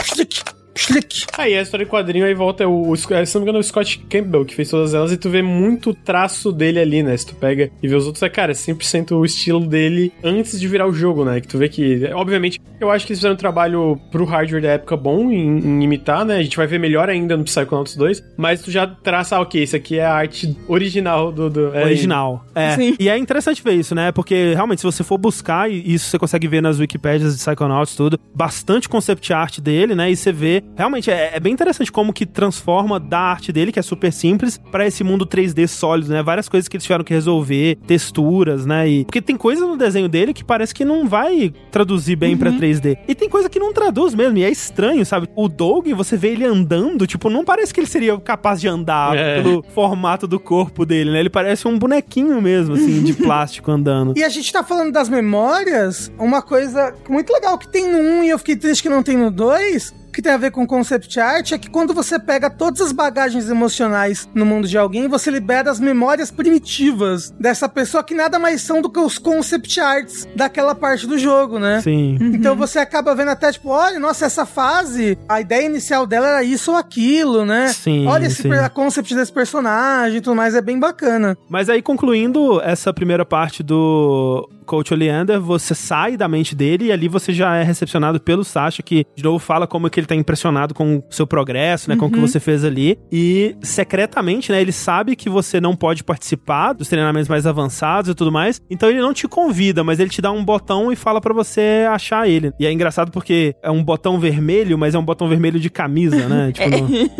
Aí 1.36 1.56
a 1.56 1.62
história 1.62 1.84
em 1.84 1.88
quadrinho 1.88 2.24
aí 2.24 2.34
volta 2.34 2.66
o, 2.66 2.90
o, 2.90 2.96
se 2.96 3.08
não 3.10 3.20
me 3.20 3.40
engano, 3.42 3.58
é 3.58 3.60
o 3.60 3.64
Scott 3.64 3.98
Campbell 4.08 4.44
que 4.44 4.54
fez 4.54 4.70
todas 4.70 4.94
elas 4.94 5.12
e 5.12 5.16
tu 5.16 5.30
vê 5.30 5.42
muito 5.42 5.94
traço 5.94 6.52
dele 6.52 6.78
ali, 6.78 7.02
né? 7.02 7.16
Se 7.16 7.26
tu 7.26 7.34
pega 7.34 7.70
e 7.82 7.88
vê 7.88 7.94
os 7.94 8.06
outros, 8.06 8.22
é, 8.22 8.28
cara, 8.28 8.52
é 8.52 8.54
100% 8.54 9.12
o 9.12 9.24
estilo 9.24 9.60
dele 9.66 10.12
antes 10.22 10.58
de 10.58 10.68
virar 10.68 10.86
o 10.86 10.92
jogo, 10.92 11.24
né? 11.24 11.40
Que 11.40 11.48
tu 11.48 11.58
vê 11.58 11.68
que, 11.68 12.04
obviamente, 12.12 12.60
eu 12.80 12.90
acho 12.90 13.06
que 13.06 13.12
eles 13.12 13.20
fizeram 13.20 13.34
um 13.34 13.38
trabalho 13.38 13.98
pro 14.10 14.24
hardware 14.24 14.62
da 14.62 14.70
época 14.70 14.96
bom 14.96 15.30
em, 15.30 15.58
em 15.58 15.82
imitar, 15.82 16.24
né? 16.24 16.36
A 16.36 16.42
gente 16.42 16.56
vai 16.56 16.66
ver 16.66 16.78
melhor 16.78 17.08
ainda 17.08 17.36
no 17.36 17.44
Psychonauts 17.44 17.96
2, 17.96 18.22
mas 18.36 18.62
tu 18.62 18.70
já 18.70 18.86
traça, 18.86 19.36
ah, 19.36 19.40
ok, 19.40 19.62
isso 19.62 19.76
aqui 19.76 19.98
é 19.98 20.04
a 20.04 20.14
arte 20.14 20.56
original 20.66 21.30
do... 21.30 21.48
do 21.48 21.74
é, 21.74 21.84
Original. 21.84 22.44
É. 22.54 22.74
Sim. 22.76 22.96
E 22.98 23.08
é 23.08 23.16
interessante 23.16 23.62
ver 23.62 23.74
isso, 23.74 23.94
né? 23.94 24.12
Porque 24.12 24.54
realmente, 24.54 24.80
se 24.80 24.86
você 24.86 25.04
for 25.04 25.18
buscar, 25.18 25.70
e 25.70 25.94
isso 25.94 26.06
você 26.06 26.18
consegue 26.18 26.48
ver 26.48 26.62
nas 26.62 26.78
Wikipédias 26.78 27.36
de 27.36 27.42
Psychonauts 27.42 27.94
tudo, 27.94 28.18
bastante 28.34 28.88
concept 28.88 29.32
art 29.32 29.60
dele, 29.60 29.94
né? 29.94 30.10
E 30.10 30.16
você 30.16 30.32
vê. 30.32 30.63
Realmente, 30.76 31.10
é, 31.10 31.30
é 31.34 31.40
bem 31.40 31.52
interessante 31.52 31.92
como 31.92 32.12
que 32.12 32.26
transforma 32.26 32.98
da 32.98 33.18
arte 33.20 33.52
dele, 33.52 33.70
que 33.70 33.78
é 33.78 33.82
super 33.82 34.12
simples, 34.12 34.58
pra 34.72 34.84
esse 34.86 35.04
mundo 35.04 35.24
3D 35.24 35.68
sólido, 35.68 36.12
né? 36.12 36.22
Várias 36.22 36.48
coisas 36.48 36.66
que 36.68 36.76
eles 36.76 36.82
tiveram 36.84 37.04
que 37.04 37.14
resolver, 37.14 37.76
texturas, 37.86 38.66
né? 38.66 38.88
E, 38.88 39.04
porque 39.04 39.22
tem 39.22 39.36
coisa 39.36 39.64
no 39.64 39.76
desenho 39.76 40.08
dele 40.08 40.34
que 40.34 40.42
parece 40.44 40.74
que 40.74 40.84
não 40.84 41.06
vai 41.08 41.52
traduzir 41.70 42.16
bem 42.16 42.36
pra 42.36 42.50
3D. 42.50 42.98
E 43.06 43.14
tem 43.14 43.28
coisa 43.28 43.48
que 43.48 43.58
não 43.60 43.72
traduz 43.72 44.14
mesmo, 44.14 44.36
e 44.38 44.44
é 44.44 44.50
estranho, 44.50 45.04
sabe? 45.06 45.28
O 45.36 45.48
Doug, 45.48 45.86
você 45.92 46.16
vê 46.16 46.28
ele 46.30 46.44
andando, 46.44 47.06
tipo, 47.06 47.30
não 47.30 47.44
parece 47.44 47.72
que 47.72 47.78
ele 47.80 47.86
seria 47.86 48.18
capaz 48.18 48.60
de 48.60 48.66
andar 48.66 49.16
É. 49.16 49.40
pelo 49.42 49.62
formato 49.74 50.26
do 50.26 50.40
corpo 50.40 50.84
dele, 50.84 51.10
né? 51.12 51.20
Ele 51.20 51.30
parece 51.30 51.68
um 51.68 51.78
bonequinho 51.78 52.40
mesmo, 52.42 52.74
assim, 52.74 53.02
de 53.02 53.12
plástico 53.14 53.70
andando. 53.70 54.14
E 54.16 54.24
a 54.24 54.28
gente 54.28 54.52
tá 54.52 54.64
falando 54.64 54.90
das 54.92 55.08
memórias, 55.08 56.10
uma 56.18 56.42
coisa 56.42 56.94
muito 57.08 57.32
legal 57.32 57.56
que 57.58 57.68
tem 57.68 57.90
no 57.90 57.98
1 57.98 58.24
e 58.24 58.30
eu 58.30 58.38
fiquei 58.38 58.56
triste 58.56 58.82
que 58.82 58.88
não 58.88 59.02
tem 59.02 59.16
no 59.16 59.30
2, 59.30 59.94
que 60.14 60.22
tem 60.22 60.32
a 60.32 60.36
ver 60.36 60.50
com 60.50 60.66
concept 60.66 61.18
art, 61.20 61.52
é 61.52 61.58
que 61.58 61.68
quando 61.68 61.92
você 61.92 62.18
pega 62.18 62.48
todas 62.48 62.80
as 62.80 62.92
bagagens 62.92 63.48
emocionais 63.50 64.28
no 64.34 64.46
mundo 64.46 64.66
de 64.68 64.78
alguém, 64.78 65.08
você 65.08 65.30
libera 65.30 65.70
as 65.70 65.80
memórias 65.80 66.30
primitivas 66.30 67.30
dessa 67.38 67.68
pessoa 67.68 68.02
que 68.04 68.14
nada 68.14 68.38
mais 68.38 68.60
são 68.62 68.80
do 68.80 68.88
que 68.90 68.98
os 69.00 69.18
concept 69.18 69.80
arts 69.80 70.26
daquela 70.34 70.74
parte 70.74 71.06
do 71.06 71.18
jogo, 71.18 71.58
né? 71.58 71.80
Sim. 71.82 72.16
Então 72.20 72.54
você 72.56 72.78
acaba 72.78 73.14
vendo 73.14 73.28
até, 73.30 73.50
tipo, 73.52 73.68
olha, 73.68 73.98
nossa, 73.98 74.24
essa 74.26 74.46
fase, 74.46 75.18
a 75.28 75.40
ideia 75.40 75.66
inicial 75.66 76.06
dela 76.06 76.28
era 76.28 76.44
isso 76.44 76.70
ou 76.70 76.76
aquilo, 76.76 77.44
né? 77.44 77.68
Sim, 77.68 78.06
Olha 78.06 78.26
esse 78.26 78.42
sim. 78.42 78.48
per- 78.48 78.70
concept 78.70 79.14
desse 79.14 79.32
personagem 79.32 80.18
e 80.18 80.20
tudo 80.20 80.36
mais, 80.36 80.54
é 80.54 80.60
bem 80.62 80.78
bacana. 80.78 81.36
Mas 81.48 81.68
aí, 81.68 81.82
concluindo 81.82 82.60
essa 82.62 82.92
primeira 82.92 83.24
parte 83.24 83.62
do 83.62 84.48
Coach 84.64 84.92
Oleander, 84.94 85.40
você 85.40 85.74
sai 85.74 86.16
da 86.16 86.26
mente 86.28 86.54
dele 86.54 86.86
e 86.86 86.92
ali 86.92 87.08
você 87.08 87.32
já 87.32 87.56
é 87.56 87.62
recepcionado 87.62 88.20
pelo 88.20 88.44
Sasha, 88.44 88.82
que 88.82 89.04
de 89.14 89.22
novo 89.22 89.38
fala 89.38 89.66
como 89.66 89.86
é 89.86 89.90
que 89.90 90.00
ele 90.00 90.06
tá 90.06 90.14
impressionado 90.14 90.74
com 90.74 90.96
o 90.96 91.04
seu 91.10 91.26
progresso, 91.26 91.88
né? 91.90 91.96
Com 91.96 92.06
o 92.06 92.10
que 92.10 92.18
você 92.18 92.40
fez 92.40 92.64
ali. 92.64 92.98
E 93.12 93.56
secretamente, 93.62 94.50
né? 94.52 94.60
Ele 94.60 94.72
sabe 94.72 95.14
que 95.16 95.28
você 95.28 95.60
não 95.60 95.76
pode 95.76 96.02
participar 96.02 96.72
dos 96.72 96.88
treinamentos 96.88 97.28
mais 97.28 97.46
avançados 97.46 98.10
e 98.10 98.14
tudo 98.14 98.32
mais. 98.32 98.60
Então 98.70 98.88
ele 98.88 99.00
não 99.00 99.12
te 99.12 99.28
convida, 99.28 99.84
mas 99.84 100.00
ele 100.00 100.10
te 100.10 100.22
dá 100.22 100.30
um 100.32 100.44
botão 100.44 100.90
e 100.90 100.96
fala 100.96 101.20
pra 101.20 101.34
você 101.34 101.86
achar 101.90 102.28
ele. 102.28 102.52
E 102.58 102.66
é 102.66 102.72
engraçado 102.72 103.10
porque 103.10 103.54
é 103.62 103.70
um 103.70 103.82
botão 103.82 104.18
vermelho, 104.18 104.78
mas 104.78 104.94
é 104.94 104.98
um 104.98 105.04
botão 105.04 105.28
vermelho 105.28 105.60
de 105.60 105.68
camisa, 105.70 106.28
né? 106.28 106.52
tipo, 106.54 106.68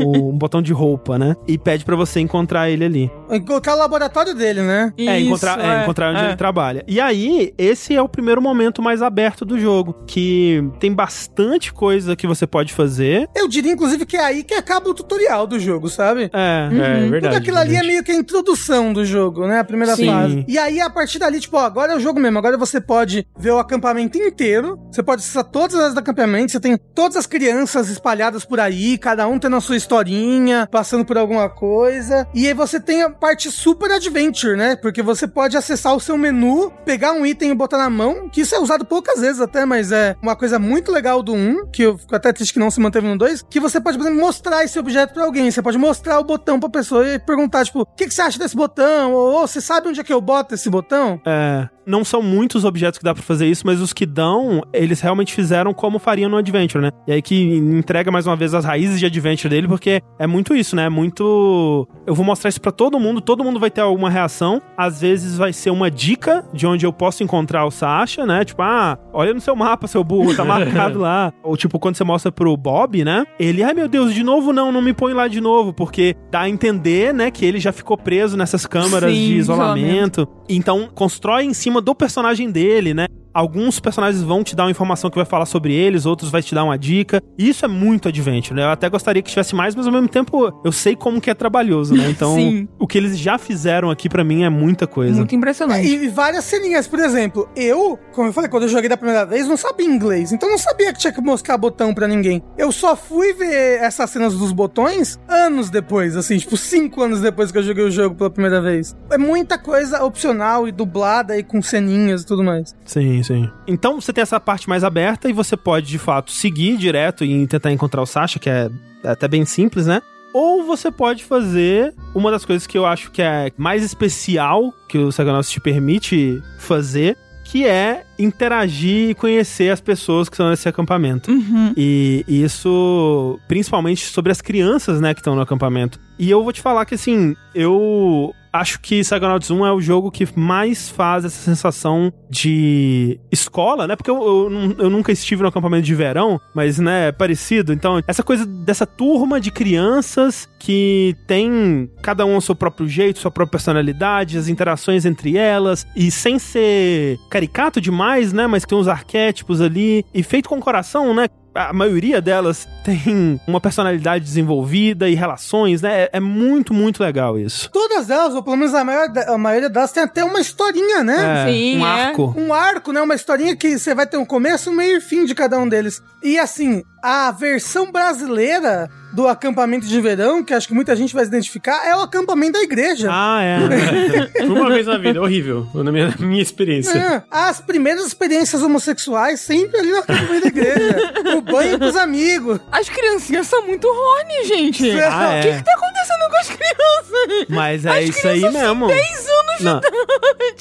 no- 0.02 0.30
um 0.30 0.38
botão 0.38 0.62
de 0.62 0.72
roupa, 0.72 1.18
né? 1.18 1.34
E 1.46 1.58
pede 1.58 1.84
pra 1.84 1.96
você 1.96 2.20
encontrar 2.20 2.70
ele 2.70 2.84
ali. 2.84 3.10
Encontrar 3.30 3.74
o 3.74 3.78
laboratório 3.78 4.34
dele, 4.34 4.62
né? 4.62 4.92
É, 4.96 5.18
Isso, 5.18 5.26
encontrar, 5.28 5.60
é, 5.60 5.82
encontrar 5.82 6.10
onde 6.12 6.20
é. 6.22 6.26
ele 6.28 6.36
trabalha. 6.36 6.84
E 6.86 7.00
aí, 7.00 7.33
esse 7.58 7.94
é 7.94 8.02
o 8.02 8.08
primeiro 8.08 8.40
momento 8.40 8.82
mais 8.82 9.02
aberto 9.02 9.44
do 9.44 9.58
jogo, 9.58 9.94
que 10.06 10.62
tem 10.80 10.92
bastante 10.92 11.72
coisa 11.72 12.16
que 12.16 12.26
você 12.26 12.46
pode 12.46 12.72
fazer. 12.72 13.28
Eu 13.34 13.48
diria, 13.48 13.72
inclusive, 13.72 14.04
que 14.06 14.16
é 14.16 14.24
aí 14.24 14.42
que 14.44 14.54
acaba 14.54 14.88
o 14.90 14.94
tutorial 14.94 15.46
do 15.46 15.58
jogo, 15.58 15.88
sabe? 15.88 16.30
É, 16.32 16.68
É, 16.72 16.98
Tudo 17.00 17.10
verdade. 17.10 17.36
aquilo 17.36 17.58
ali 17.58 17.76
é 17.76 17.82
meio 17.82 18.02
que 18.04 18.12
a 18.12 18.14
introdução 18.14 18.92
do 18.92 19.04
jogo, 19.04 19.46
né? 19.46 19.60
A 19.60 19.64
primeira 19.64 19.94
Sim. 19.96 20.06
fase. 20.06 20.44
E 20.48 20.58
aí, 20.58 20.80
a 20.80 20.90
partir 20.90 21.18
dali, 21.18 21.40
tipo, 21.40 21.56
ó, 21.56 21.60
agora 21.60 21.92
é 21.92 21.96
o 21.96 22.00
jogo 22.00 22.20
mesmo. 22.20 22.38
Agora 22.38 22.56
você 22.56 22.80
pode 22.80 23.26
ver 23.36 23.50
o 23.52 23.58
acampamento 23.58 24.16
inteiro. 24.18 24.78
Você 24.90 25.02
pode 25.02 25.22
acessar 25.22 25.44
todas 25.44 25.74
as 25.74 25.80
áreas 25.80 25.94
do 25.94 26.00
acampamento. 26.00 26.52
Você 26.52 26.60
tem 26.60 26.76
todas 26.94 27.16
as 27.16 27.26
crianças 27.26 27.88
espalhadas 27.88 28.44
por 28.44 28.60
aí, 28.60 28.98
cada 28.98 29.26
um 29.26 29.38
tendo 29.38 29.56
a 29.56 29.60
sua 29.60 29.76
historinha, 29.76 30.68
passando 30.70 31.04
por 31.04 31.16
alguma 31.18 31.48
coisa. 31.48 32.26
E 32.34 32.46
aí 32.46 32.54
você 32.54 32.80
tem 32.80 33.02
a 33.02 33.10
parte 33.10 33.50
super 33.50 33.90
adventure, 33.90 34.56
né? 34.56 34.76
Porque 34.76 35.02
você 35.02 35.26
pode 35.26 35.56
acessar 35.56 35.94
o 35.94 36.00
seu 36.00 36.16
menu, 36.18 36.70
pegar 36.84 37.12
um 37.12 37.23
item 37.26 37.50
e 37.50 37.54
botar 37.54 37.78
na 37.78 37.90
mão, 37.90 38.28
que 38.28 38.40
isso 38.40 38.54
é 38.54 38.58
usado 38.58 38.84
poucas 38.84 39.20
vezes 39.20 39.40
até, 39.40 39.64
mas 39.64 39.92
é 39.92 40.16
uma 40.22 40.36
coisa 40.36 40.58
muito 40.58 40.90
legal 40.92 41.22
do 41.22 41.32
1, 41.34 41.66
que 41.70 41.82
eu 41.82 41.98
fico 41.98 42.14
até 42.14 42.32
triste 42.32 42.52
que 42.52 42.58
não 42.58 42.70
se 42.70 42.80
manteve 42.80 43.06
no 43.06 43.16
2, 43.18 43.42
que 43.48 43.60
você 43.60 43.80
pode, 43.80 43.96
por 43.98 44.04
exemplo, 44.04 44.20
mostrar 44.20 44.64
esse 44.64 44.78
objeto 44.78 45.14
pra 45.14 45.24
alguém. 45.24 45.50
Você 45.50 45.62
pode 45.62 45.78
mostrar 45.78 46.18
o 46.18 46.24
botão 46.24 46.58
pra 46.60 46.68
pessoa 46.68 47.06
e 47.08 47.18
perguntar, 47.18 47.64
tipo, 47.64 47.80
o 47.82 47.86
que, 47.86 48.06
que 48.06 48.14
você 48.14 48.22
acha 48.22 48.38
desse 48.38 48.56
botão? 48.56 49.12
Ou, 49.12 49.42
"Ô, 49.42 49.46
você 49.46 49.60
sabe 49.60 49.88
onde 49.88 50.00
é 50.00 50.04
que 50.04 50.12
eu 50.12 50.20
boto 50.20 50.54
esse 50.54 50.68
botão? 50.70 51.20
é. 51.26 51.68
Não 51.86 52.04
são 52.04 52.22
muitos 52.22 52.64
objetos 52.64 52.98
que 52.98 53.04
dá 53.04 53.14
pra 53.14 53.22
fazer 53.22 53.46
isso, 53.46 53.66
mas 53.66 53.80
os 53.80 53.92
que 53.92 54.06
dão, 54.06 54.62
eles 54.72 55.00
realmente 55.00 55.32
fizeram 55.32 55.72
como 55.72 55.98
fariam 55.98 56.30
no 56.30 56.36
Adventure, 56.36 56.82
né? 56.82 56.90
E 57.06 57.12
aí 57.12 57.22
que 57.22 57.36
entrega 57.56 58.10
mais 58.10 58.26
uma 58.26 58.36
vez 58.36 58.54
as 58.54 58.64
raízes 58.64 58.98
de 58.98 59.06
Adventure 59.06 59.48
dele, 59.48 59.68
porque 59.68 60.00
é 60.18 60.26
muito 60.26 60.54
isso, 60.54 60.74
né? 60.76 60.88
Muito. 60.88 61.86
Eu 62.06 62.14
vou 62.14 62.24
mostrar 62.24 62.48
isso 62.48 62.60
pra 62.60 62.72
todo 62.72 62.98
mundo, 62.98 63.20
todo 63.20 63.44
mundo 63.44 63.60
vai 63.60 63.70
ter 63.70 63.80
alguma 63.80 64.10
reação. 64.10 64.60
Às 64.76 65.00
vezes 65.00 65.36
vai 65.36 65.52
ser 65.52 65.70
uma 65.70 65.90
dica 65.90 66.44
de 66.52 66.66
onde 66.66 66.86
eu 66.86 66.92
posso 66.92 67.22
encontrar 67.22 67.64
o 67.64 67.70
Sasha, 67.70 68.24
né? 68.26 68.44
Tipo, 68.44 68.62
ah, 68.62 68.98
olha 69.12 69.34
no 69.34 69.40
seu 69.40 69.54
mapa, 69.56 69.86
seu 69.86 70.02
burro, 70.02 70.34
tá 70.34 70.44
marcado 70.44 70.98
lá. 70.98 71.32
Ou 71.42 71.56
tipo, 71.56 71.78
quando 71.78 71.96
você 71.96 72.04
mostra 72.04 72.30
pro 72.32 72.56
Bob, 72.56 73.04
né? 73.04 73.24
Ele, 73.38 73.62
ai 73.62 73.74
meu 73.74 73.88
Deus, 73.88 74.14
de 74.14 74.22
novo 74.22 74.52
não, 74.52 74.72
não 74.72 74.82
me 74.82 74.92
põe 74.92 75.12
lá 75.12 75.28
de 75.28 75.40
novo, 75.40 75.72
porque 75.72 76.16
dá 76.30 76.42
a 76.42 76.48
entender, 76.48 77.12
né, 77.12 77.30
que 77.30 77.44
ele 77.44 77.58
já 77.58 77.72
ficou 77.72 77.96
preso 77.96 78.36
nessas 78.36 78.66
câmaras 78.66 79.12
Sim, 79.12 79.26
de 79.26 79.34
isolamento. 79.36 80.20
isolamento. 80.20 80.28
Então, 80.48 80.88
constrói 80.94 81.44
em 81.44 81.54
cima 81.54 81.73
do 81.80 81.94
personagem 81.94 82.50
dele, 82.50 82.94
né? 82.94 83.06
Alguns 83.34 83.80
personagens 83.80 84.22
vão 84.22 84.44
te 84.44 84.54
dar 84.54 84.64
uma 84.64 84.70
informação 84.70 85.10
que 85.10 85.16
vai 85.16 85.24
falar 85.24 85.44
sobre 85.44 85.74
eles, 85.74 86.06
outros 86.06 86.30
vai 86.30 86.40
te 86.40 86.54
dar 86.54 86.62
uma 86.62 86.78
dica. 86.78 87.20
E 87.36 87.48
isso 87.48 87.64
é 87.64 87.68
muito 87.68 88.08
adventure, 88.08 88.54
né? 88.54 88.62
Eu 88.62 88.70
até 88.70 88.88
gostaria 88.88 89.20
que 89.20 89.28
tivesse 89.28 89.56
mais, 89.56 89.74
mas 89.74 89.86
ao 89.86 89.92
mesmo 89.92 90.08
tempo 90.08 90.52
eu 90.64 90.70
sei 90.70 90.94
como 90.94 91.20
que 91.20 91.28
é 91.28 91.34
trabalhoso, 91.34 91.94
né? 91.94 92.04
Então, 92.14 92.36
Sim. 92.36 92.68
o 92.78 92.86
que 92.86 92.96
eles 92.96 93.18
já 93.18 93.36
fizeram 93.38 93.90
aqui 93.90 94.08
pra 94.08 94.22
mim 94.22 94.44
é 94.44 94.48
muita 94.48 94.86
coisa. 94.86 95.16
Muito 95.16 95.34
impressionante. 95.34 95.84
E 95.84 96.06
várias 96.06 96.44
ceninhas, 96.44 96.86
por 96.86 97.00
exemplo, 97.00 97.48
eu, 97.56 97.98
como 98.12 98.28
eu 98.28 98.32
falei, 98.32 98.48
quando 98.48 98.62
eu 98.62 98.68
joguei 98.68 98.88
da 98.88 98.96
primeira 98.96 99.26
vez, 99.26 99.48
não 99.48 99.56
sabia 99.56 99.84
inglês, 99.84 100.30
então 100.30 100.48
não 100.48 100.58
sabia 100.58 100.92
que 100.92 101.00
tinha 101.00 101.12
que 101.12 101.20
mostrar 101.20 101.58
botão 101.58 101.92
pra 101.92 102.06
ninguém. 102.06 102.40
Eu 102.56 102.70
só 102.70 102.94
fui 102.94 103.32
ver 103.32 103.80
essas 103.80 104.10
cenas 104.10 104.34
dos 104.34 104.52
botões 104.52 105.18
anos 105.28 105.70
depois, 105.70 106.16
assim, 106.16 106.38
tipo, 106.38 106.56
cinco 106.56 107.02
anos 107.02 107.20
depois 107.20 107.50
que 107.50 107.58
eu 107.58 107.64
joguei 107.64 107.84
o 107.84 107.90
jogo 107.90 108.14
pela 108.14 108.30
primeira 108.30 108.60
vez. 108.60 108.94
É 109.10 109.18
muita 109.18 109.58
coisa 109.58 110.04
opcional 110.04 110.68
e 110.68 110.72
dublada 110.72 111.36
e 111.36 111.42
com 111.42 111.60
ceninhas 111.60 112.22
e 112.22 112.26
tudo 112.26 112.44
mais. 112.44 112.76
Sim, 112.84 113.23
sim. 113.24 113.50
Então 113.66 114.00
você 114.00 114.12
tem 114.12 114.22
essa 114.22 114.38
parte 114.38 114.68
mais 114.68 114.84
aberta 114.84 115.28
e 115.28 115.32
você 115.32 115.56
pode, 115.56 115.86
de 115.86 115.98
fato, 115.98 116.30
seguir 116.30 116.76
direto 116.76 117.24
e 117.24 117.46
tentar 117.46 117.72
encontrar 117.72 118.02
o 118.02 118.06
Sasha, 118.06 118.38
que 118.38 118.48
é 118.48 118.70
até 119.02 119.26
bem 119.26 119.44
simples, 119.44 119.86
né? 119.86 120.00
Ou 120.32 120.64
você 120.64 120.90
pode 120.90 121.24
fazer 121.24 121.94
uma 122.14 122.30
das 122.30 122.44
coisas 122.44 122.66
que 122.66 122.76
eu 122.76 122.84
acho 122.84 123.10
que 123.10 123.22
é 123.22 123.52
mais 123.56 123.84
especial 123.84 124.74
que 124.88 124.98
o 124.98 125.08
Psychonauts 125.08 125.50
te 125.50 125.60
permite 125.60 126.42
fazer, 126.58 127.16
que 127.44 127.64
é 127.64 128.04
interagir 128.18 129.10
e 129.10 129.14
conhecer 129.14 129.70
as 129.70 129.80
pessoas 129.80 130.28
que 130.28 130.34
estão 130.34 130.50
nesse 130.50 130.68
acampamento. 130.68 131.30
E 131.76 132.24
isso, 132.26 133.38
principalmente 133.46 134.06
sobre 134.06 134.32
as 134.32 134.40
crianças, 134.40 135.00
né, 135.00 135.14
que 135.14 135.20
estão 135.20 135.36
no 135.36 135.40
acampamento. 135.40 136.00
E 136.18 136.28
eu 136.28 136.42
vou 136.42 136.52
te 136.52 136.60
falar 136.60 136.84
que, 136.84 136.96
assim, 136.96 137.36
eu 137.54 138.34
acho 138.54 138.80
que 138.80 139.00
Psychonauts 139.00 139.50
1 139.50 139.66
é 139.66 139.72
o 139.72 139.80
jogo 139.80 140.12
que 140.12 140.28
mais 140.38 140.88
faz 140.88 141.24
essa 141.24 141.42
sensação 141.42 142.12
de 142.30 143.18
escola, 143.30 143.88
né? 143.88 143.96
Porque 143.96 144.10
eu, 144.10 144.16
eu, 144.16 144.76
eu 144.78 144.90
nunca 144.90 145.10
estive 145.10 145.42
no 145.42 145.48
acampamento 145.48 145.82
de 145.84 145.94
verão, 145.94 146.40
mas, 146.54 146.78
né, 146.78 147.08
é 147.08 147.12
parecido. 147.12 147.72
Então, 147.72 148.00
essa 148.06 148.22
coisa 148.22 148.46
dessa 148.46 148.86
turma 148.86 149.40
de 149.40 149.50
crianças 149.50 150.48
que 150.60 151.16
tem 151.26 151.90
cada 152.00 152.24
um 152.24 152.36
o 152.36 152.40
seu 152.40 152.54
próprio 152.54 152.88
jeito, 152.88 153.18
sua 153.18 153.30
própria 153.30 153.58
personalidade, 153.58 154.38
as 154.38 154.46
interações 154.46 155.04
entre 155.04 155.36
elas, 155.36 155.84
e 155.96 156.10
sem 156.10 156.38
ser 156.38 157.18
caricato 157.28 157.80
demais, 157.80 158.32
né? 158.32 158.46
Mas 158.46 158.64
tem 158.64 158.78
uns 158.78 158.88
arquétipos 158.88 159.60
ali, 159.60 160.04
e 160.14 160.22
feito 160.22 160.48
com 160.48 160.60
coração, 160.60 161.12
né? 161.12 161.26
A 161.54 161.72
maioria 161.72 162.20
delas 162.20 162.68
tem 162.82 163.40
uma 163.46 163.60
personalidade 163.60 164.24
desenvolvida 164.24 165.08
e 165.08 165.14
relações, 165.14 165.80
né? 165.80 166.02
É, 166.02 166.10
é 166.14 166.20
muito, 166.20 166.74
muito 166.74 167.02
legal 167.02 167.38
isso. 167.38 167.70
Todas 167.70 168.10
elas, 168.10 168.34
ou 168.34 168.42
pelo 168.42 168.56
menos 168.56 168.74
a, 168.74 168.84
maior, 168.84 169.08
a 169.26 169.38
maioria 169.38 169.70
delas, 169.70 169.92
tem 169.92 170.02
até 170.02 170.24
uma 170.24 170.40
historinha, 170.40 171.02
né? 171.02 171.44
É, 171.48 171.52
Sim, 171.52 171.78
um 171.78 171.86
é. 171.86 172.02
arco. 172.06 172.34
Um 172.36 172.52
arco, 172.52 172.92
né? 172.92 173.00
Uma 173.00 173.14
historinha 173.14 173.56
que 173.56 173.78
você 173.78 173.94
vai 173.94 174.06
ter 174.06 174.16
um 174.16 174.24
começo, 174.24 174.70
um 174.70 174.74
meio 174.74 174.98
e 174.98 175.00
fim 175.00 175.24
de 175.24 175.34
cada 175.34 175.58
um 175.58 175.68
deles. 175.68 176.02
E 176.22 176.38
assim, 176.38 176.82
a 177.06 177.30
versão 177.30 177.92
brasileira 177.92 178.88
do 179.12 179.28
acampamento 179.28 179.86
de 179.86 180.00
verão, 180.00 180.42
que 180.42 180.52
acho 180.52 180.66
que 180.66 180.74
muita 180.74 180.96
gente 180.96 181.14
vai 181.14 181.22
se 181.24 181.28
identificar, 181.28 181.86
é 181.86 181.94
o 181.94 182.00
acampamento 182.00 182.54
da 182.54 182.62
igreja. 182.62 183.08
Ah, 183.12 183.40
é. 183.44 184.42
Uma 184.44 184.68
vez 184.70 184.86
na 184.88 184.98
vida, 184.98 185.20
horrível, 185.20 185.68
na 185.72 185.92
minha, 185.92 186.08
na 186.18 186.26
minha 186.26 186.42
experiência. 186.42 186.98
É, 186.98 187.22
as 187.30 187.60
primeiras 187.60 188.06
experiências 188.06 188.60
homossexuais 188.62 189.38
sempre 189.38 189.78
ali 189.78 189.90
no 189.90 189.98
acampamento 189.98 190.40
da 190.40 190.48
igreja. 190.48 191.12
o 191.36 191.40
banho 191.42 191.78
com 191.78 191.84
os 191.84 191.96
amigos. 191.96 192.58
As 192.72 192.88
criancinhas 192.88 193.46
são 193.46 193.64
muito 193.66 193.86
horny, 193.86 194.48
gente. 194.48 194.90
O 194.90 194.98
Ah, 195.08 195.34
é. 195.34 195.42
que, 195.42 195.58
que 195.58 195.64
tá 195.64 195.72
acontecendo 195.76 196.30
com 196.30 196.36
as 196.40 196.48
crianças? 196.48 197.46
Mas 197.50 197.86
é 197.86 197.98
As 197.98 198.08
isso 198.08 198.26
aí 198.26 198.40
mesmo. 198.50 198.86
têm 198.88 198.96
10 198.96 199.28
anos 199.28 199.60
Não. 199.60 199.80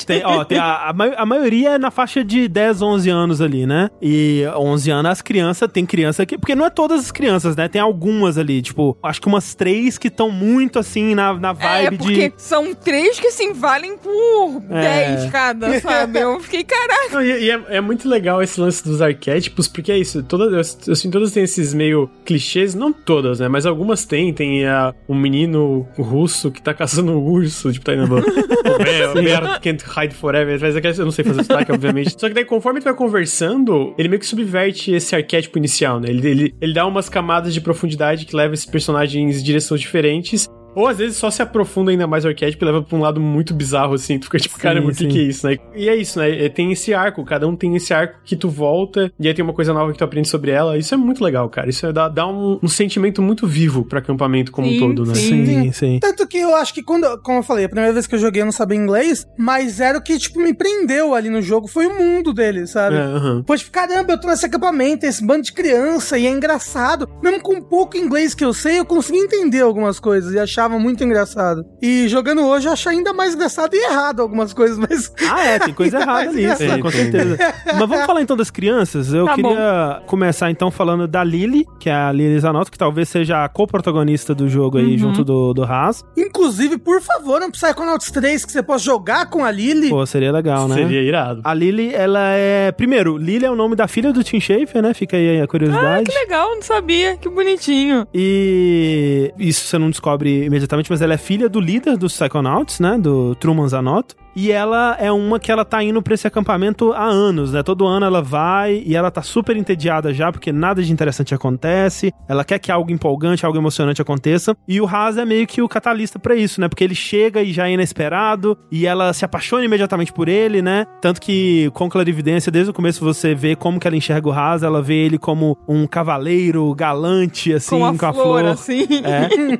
Tem, 0.06 0.22
ó, 0.26 0.44
tem 0.44 0.60
a, 0.60 0.64
a, 0.66 0.94
a 1.18 1.26
maioria 1.26 1.72
é 1.72 1.78
na 1.80 1.90
faixa 1.90 2.24
de 2.24 2.48
10, 2.48 2.82
11 2.84 3.10
anos 3.10 3.42
ali, 3.42 3.66
né? 3.66 3.90
E 4.02 4.44
11 4.56 4.92
anos 4.92 5.12
as 5.12 5.22
crianças, 5.24 5.72
tem 5.72 5.86
criança 5.88 6.24
que... 6.26 6.33
Porque 6.38 6.56
não 6.56 6.66
é 6.66 6.70
todas 6.70 7.00
as 7.02 7.12
crianças, 7.12 7.56
né? 7.56 7.68
Tem 7.68 7.82
algumas 7.82 8.38
ali, 8.38 8.62
tipo, 8.62 8.98
acho 9.04 9.22
que 9.22 9.28
umas 9.28 9.54
três 9.56 9.98
que 9.98 10.08
estão 10.08 10.30
muito 10.30 10.80
assim 10.80 11.14
na, 11.16 11.34
na 11.34 11.50
É, 11.50 11.54
vibe 11.84 11.98
porque 11.98 12.30
de... 12.30 12.36
são 12.38 12.74
três 12.74 13.20
que 13.20 13.28
assim 13.28 13.54
valem 13.54 13.98
por 13.98 14.64
É. 14.70 15.16
10 15.18 15.32
cada, 15.32 15.80
sabe? 15.80 16.20
Eu 16.20 16.40
fiquei, 16.40 16.64
caraca. 16.64 17.10
Não, 17.12 17.22
e 17.22 17.44
e 17.44 17.52
é, 17.52 17.62
é 17.70 17.82
muito 17.82 18.08
legal 18.08 18.42
esse 18.42 18.60
lance 18.60 18.84
dos 18.84 19.02
arquétipos, 19.02 19.68
porque 19.68 19.92
é 19.92 19.98
isso, 19.98 20.24
todas, 20.24 20.78
eu, 20.88 20.94
assim, 20.94 21.10
todas 21.10 21.32
têm 21.32 21.44
esses 21.44 21.74
meio 21.74 22.10
clichês, 22.24 22.74
não 22.74 22.94
todas, 22.94 23.40
né? 23.40 23.48
Mas 23.48 23.66
algumas 23.66 24.06
têm, 24.06 24.34
tem 24.34 24.66
a, 24.66 24.94
um 25.10 25.16
menino 25.16 25.88
russo 25.98 26.52
que 26.52 26.62
tá 26.62 26.74
caçando 26.74 27.12
um 27.12 27.18
urso, 27.18 27.72
tipo, 27.72 27.86
tá 27.86 27.94
indo 27.94 28.08
Bear 29.14 29.60
can't 29.62 29.84
hide 29.84 30.16
forever, 30.16 30.60
mas 30.60 30.76
é 30.76 30.82
que 30.82 30.88
eu 30.88 31.06
não 31.06 31.12
sei 31.12 31.26
fazer 31.26 31.44
sotaque, 31.44 31.72
obviamente. 31.72 32.16
Só 32.20 32.28
que 32.28 32.34
daí, 32.34 32.46
conforme 32.46 32.80
tu 32.80 32.86
vai 32.86 32.94
conversando, 32.94 33.94
ele 33.98 34.08
meio 34.08 34.20
que 34.20 34.26
subverte 34.26 34.92
esse 34.92 35.16
arquétipo 35.16 35.58
inicial, 35.58 36.00
né? 36.00 36.10
Ele, 36.10 36.23
ele, 36.24 36.56
ele 36.62 36.74
dá 36.74 36.86
umas 36.86 37.10
camadas 37.10 37.54
de 37.54 37.62
profundidade 37.62 38.26
que 38.26 38.36
levam 38.36 38.54
esses 38.54 38.66
personagens 38.66 39.40
em 39.40 39.44
direções 39.44 39.82
diferentes. 39.82 40.48
Ou 40.76 40.88
às 40.88 40.98
vezes 40.98 41.18
só 41.18 41.30
se 41.30 41.42
aprofunda 41.42 41.92
ainda 41.92 42.08
mais 42.08 42.26
o 42.26 42.28
arquétipo 42.28 42.64
e 42.64 42.66
leva 42.66 42.82
pra 42.82 42.98
um 42.98 43.02
lado 43.02 43.20
muito 43.20 43.54
bizarro, 43.54 43.94
assim. 43.94 44.18
Tu 44.18 44.26
fica 44.26 44.40
tipo, 44.40 44.56
Sim, 44.56 44.62
caramba, 44.62 44.90
o 44.90 44.96
que, 44.96 45.08
que 45.08 45.20
é 45.20 45.24
isso, 45.24 45.48
né? 45.48 45.58
E 45.76 45.90
é 45.90 45.96
isso, 45.96 46.20
né? 46.20 46.46
É, 46.46 46.50
Tem 46.50 46.72
esse 46.72 46.94
arco, 46.94 47.24
cada 47.24 47.48
um 47.48 47.56
tem 47.56 47.76
esse 47.76 47.94
arco 47.94 48.20
que 48.24 48.36
tu 48.36 48.50
volta, 48.50 49.12
e 49.20 49.28
aí 49.28 49.34
tem 49.34 49.44
uma 49.44 49.54
coisa 49.54 49.74
nova 49.74 49.92
que 49.92 49.98
tu 49.98 50.04
aprende 50.04 50.28
sobre 50.28 50.52
ela. 50.52 50.78
Isso 50.78 50.94
é 50.94 50.98
muito 50.98 51.24
legal, 51.24 51.48
cara. 51.50 51.70
Isso 51.70 51.86
é, 51.86 51.94
dá, 51.94 52.08
dá 52.10 52.28
um, 52.28 52.60
um 52.62 52.68
sentimento 52.68 53.22
muito 53.22 53.48
vivo 53.48 53.84
pro 53.86 54.00
acampamento 54.00 54.52
como 54.52 54.68
Sim, 54.68 54.76
um 54.76 54.80
todo, 54.80 55.06
né? 55.06 55.16
sim. 55.16 55.46
Sim, 55.46 55.72
sim. 55.72 56.00
Tanto 56.00 56.28
que 56.28 56.38
eu 56.38 56.56
acho 56.56 56.74
que 56.74 56.84
quando, 56.84 57.06
como 57.22 57.40
eu 57.40 57.44
falei, 57.44 57.66
a 57.66 57.70
primeira 57.70 57.94
vez 57.94 58.08
que 58.08 58.16
eu 58.16 58.20
joguei 58.20 58.42
eu 58.42 58.46
não 58.46 58.52
sabia 58.52 58.78
inglês, 58.78 59.26
mas 59.38 59.80
era 59.80 59.98
o 59.98 60.02
que, 60.02 60.18
tipo, 60.18 60.40
me 60.40 60.54
prendeu 60.54 61.14
ali 61.14 61.30
no 61.30 61.42
jogo, 61.42 61.68
foi 61.68 61.88
o 61.88 61.96
mundo 61.98 62.34
dele, 62.34 62.68
sabe? 62.68 62.96
É, 62.96 63.00
aham. 63.00 63.44
Pô, 63.44 63.56
tipo, 63.56 63.72
caramba, 63.72 64.14
eu 64.14 64.20
tô 64.20 64.28
nesse 64.28 64.46
acampamento, 64.46 65.06
esse 65.06 65.26
bando 65.26 65.44
de 65.44 65.54
criança, 65.54 66.18
e 66.18 66.26
é 66.26 66.30
engraçado. 66.30 67.08
Mesmo 67.22 67.42
com 67.42 67.62
pouco 67.62 67.98
inglês 67.98 68.34
que 68.34 68.44
eu 68.44 68.54
sei, 68.54 68.80
eu 68.80 68.86
consegui 68.86 69.20
entender 69.20 69.62
algumas 69.62 70.00
coisas 70.00 70.34
e 70.34 70.40
achava 70.64 70.80
muito 70.80 71.04
engraçado. 71.04 71.66
E 71.82 72.08
jogando 72.08 72.42
hoje 72.46 72.68
eu 72.68 72.74
acho 72.74 72.88
ainda 72.90 73.14
mais 73.14 73.36
engraçado 73.36 73.74
e 73.76 73.84
errado 73.86 74.22
algumas 74.22 74.54
coisas, 74.54 74.78
mas. 74.78 75.12
Ah, 75.34 75.44
é, 75.46 75.58
tem 75.60 75.74
coisa 75.74 76.00
errada 76.00 76.32
nisso, 76.32 76.58
Tem, 76.58 76.80
com 76.80 76.92
certeza. 76.92 77.38
Mas 77.66 77.90
vamos 77.90 78.06
falar 78.06 78.22
então 78.22 78.38
das 78.38 78.52
crianças. 78.52 79.12
Eu 79.12 79.26
Tá 79.26 79.34
queria 79.36 80.02
começar 80.06 80.52
então 80.52 80.70
falando 80.70 81.08
da 81.08 81.24
Lily, 81.24 81.66
que 81.80 81.90
é 81.90 81.94
a 81.94 82.12
Lily 82.12 82.40
Zanotto, 82.40 82.72
que 82.72 82.78
talvez 82.78 83.10
seja 83.10 83.44
a 83.44 83.50
co-protagonista 83.50 84.36
do 84.36 84.48
jogo 84.48 84.78
aí, 84.78 84.96
junto 84.98 85.24
do, 85.24 85.54
do 85.54 85.64
Haas. 85.64 86.06
Inclusive, 86.16 86.78
por 86.78 87.02
favor, 87.02 87.42
um 87.42 87.50
Psychonauts 87.50 88.12
3 88.12 88.46
que 88.46 88.52
você 88.52 88.62
possa 88.62 88.84
jogar 88.84 89.28
com 89.30 89.44
a 89.44 89.50
Lily. 89.50 89.90
Pô, 89.90 90.06
seria 90.06 90.32
legal, 90.32 90.68
né? 90.68 90.76
Seria 90.76 91.02
irado. 91.02 91.42
A 91.44 91.54
Lily, 91.54 91.94
ela 91.96 92.30
é. 92.32 92.72
Primeiro, 92.72 93.18
Lily 93.18 93.46
é 93.46 93.52
o 93.52 93.56
nome 93.56 93.76
da 93.76 93.88
filha 93.88 94.14
do 94.14 94.24
Tim 94.24 94.40
Schafer, 94.40 94.82
né? 94.84 94.94
Fica 94.94 95.18
aí 95.18 95.42
a 95.42 95.48
curiosidade. 95.48 96.04
Que 96.10 96.16
legal, 96.20 96.54
não 96.54 96.62
sabia. 96.62 97.18
Que 97.18 97.28
bonitinho. 97.30 98.06
E 98.14 99.34
isso 99.40 99.66
você 99.66 99.78
não 99.80 99.90
descobre 99.90 100.48
imediatamente, 100.54 100.90
mas 100.90 101.02
ela 101.02 101.14
é 101.14 101.18
filha 101.18 101.50
do 101.50 101.60
líder 101.60 101.98
dos 101.98 102.14
Psychonauts, 102.14 102.80
né? 102.80 102.98
Do 102.98 103.36
Truman 103.36 103.68
Zanotto. 103.68 104.16
E 104.36 104.52
ela 104.52 104.98
é 105.00 105.12
uma 105.12 105.40
que 105.40 105.52
ela 105.52 105.64
tá 105.66 105.84
indo 105.84 106.02
pra 106.02 106.14
esse 106.14 106.28
acampamento 106.28 106.92
há 106.94 107.06
anos, 107.06 107.54
né? 107.54 107.64
Todo 107.64 107.86
ano 107.86 108.06
ela 108.06 108.22
vai 108.22 108.82
e 108.86 108.96
ela 108.96 109.12
tá 109.12 109.22
super 109.22 109.56
entediada 109.56 110.14
já, 110.14 110.32
porque 110.32 110.52
nada 110.52 110.82
de 110.82 110.92
interessante 110.92 111.34
acontece. 111.34 112.14
Ela 112.28 112.44
quer 112.44 112.60
que 112.60 112.72
algo 112.72 112.92
empolgante, 112.92 113.46
algo 113.46 113.58
emocionante 113.58 114.02
aconteça. 114.02 114.56
E 114.68 114.82
o 114.82 114.88
Haas 114.88 115.18
é 115.18 115.26
meio 115.26 115.46
que 115.46 115.62
o 115.62 115.68
catalista 115.68 116.18
pra 116.18 116.36
isso, 116.36 116.60
né? 116.60 116.68
Porque 116.68 116.84
ele 116.84 116.96
chega 116.96 117.42
e 117.42 117.54
já 117.54 117.68
é 117.68 117.74
inesperado 117.74 118.58
e 118.72 118.86
ela 118.86 119.14
se 119.14 119.26
apaixona 119.26 119.66
imediatamente 119.66 120.12
por 120.12 120.28
ele, 120.28 120.62
né? 120.62 120.86
Tanto 121.02 121.22
que 121.22 121.70
com 121.74 121.90
clarividência, 121.90 122.52
desde 122.52 122.72
o 122.72 122.74
começo 122.74 123.04
você 123.04 123.36
vê 123.36 123.56
como 123.56 123.80
que 123.80 123.88
ela 123.88 123.96
enxerga 123.96 124.28
o 124.28 124.32
Haas, 124.32 124.64
ela 124.64 124.82
vê 124.82 124.96
ele 125.06 125.18
como 125.18 125.58
um 125.68 125.86
cavaleiro 125.86 126.74
galante, 126.74 127.54
assim, 127.54 127.78
com 127.78 127.86
a 127.86 127.98
com 127.98 128.06
a 128.06 128.14
flor, 128.14 128.26
flor. 128.26 128.46
assim. 128.46 128.88
É. 129.04 129.30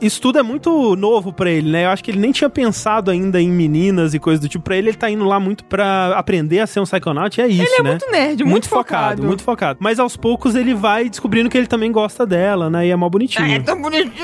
E. 0.00 0.06
Isso 0.06 0.20
tudo 0.20 0.38
é 0.38 0.42
muito 0.42 0.96
novo 0.96 1.32
pra 1.32 1.50
ele, 1.50 1.70
né? 1.70 1.84
Eu 1.84 1.90
acho 1.90 2.02
que 2.02 2.10
ele 2.10 2.18
nem 2.18 2.32
tinha 2.32 2.48
pensado 2.48 3.10
ainda 3.10 3.40
em 3.40 3.50
meninas 3.84 4.14
e 4.14 4.18
coisas 4.18 4.40
do 4.40 4.48
tipo. 4.48 4.64
Pra 4.64 4.76
ele, 4.76 4.88
ele 4.90 4.96
tá 4.96 5.10
indo 5.10 5.24
lá 5.24 5.38
muito 5.38 5.64
pra 5.64 6.16
aprender 6.16 6.60
a 6.60 6.66
ser 6.66 6.80
um 6.80 6.84
Psychonaut, 6.84 7.38
e 7.38 7.42
é 7.42 7.46
isso, 7.46 7.62
Ele 7.62 7.74
é 7.78 7.82
né? 7.82 7.90
muito 7.90 8.10
nerd, 8.10 8.44
muito, 8.44 8.68
focado. 8.68 9.22
muito 9.22 9.42
focado. 9.42 9.78
Mas 9.80 9.98
aos 9.98 10.16
poucos 10.16 10.54
ele 10.54 10.74
vai 10.74 11.08
descobrindo 11.08 11.50
que 11.50 11.58
ele 11.58 11.66
também 11.66 11.92
gosta 11.92 12.24
dela, 12.26 12.70
né? 12.70 12.86
E 12.86 12.90
é 12.90 12.96
mó 12.96 13.08
bonitinho. 13.08 13.44
Ah, 13.44 13.50
é 13.50 13.60
tão 13.60 13.80
bonitinho. 13.80 14.14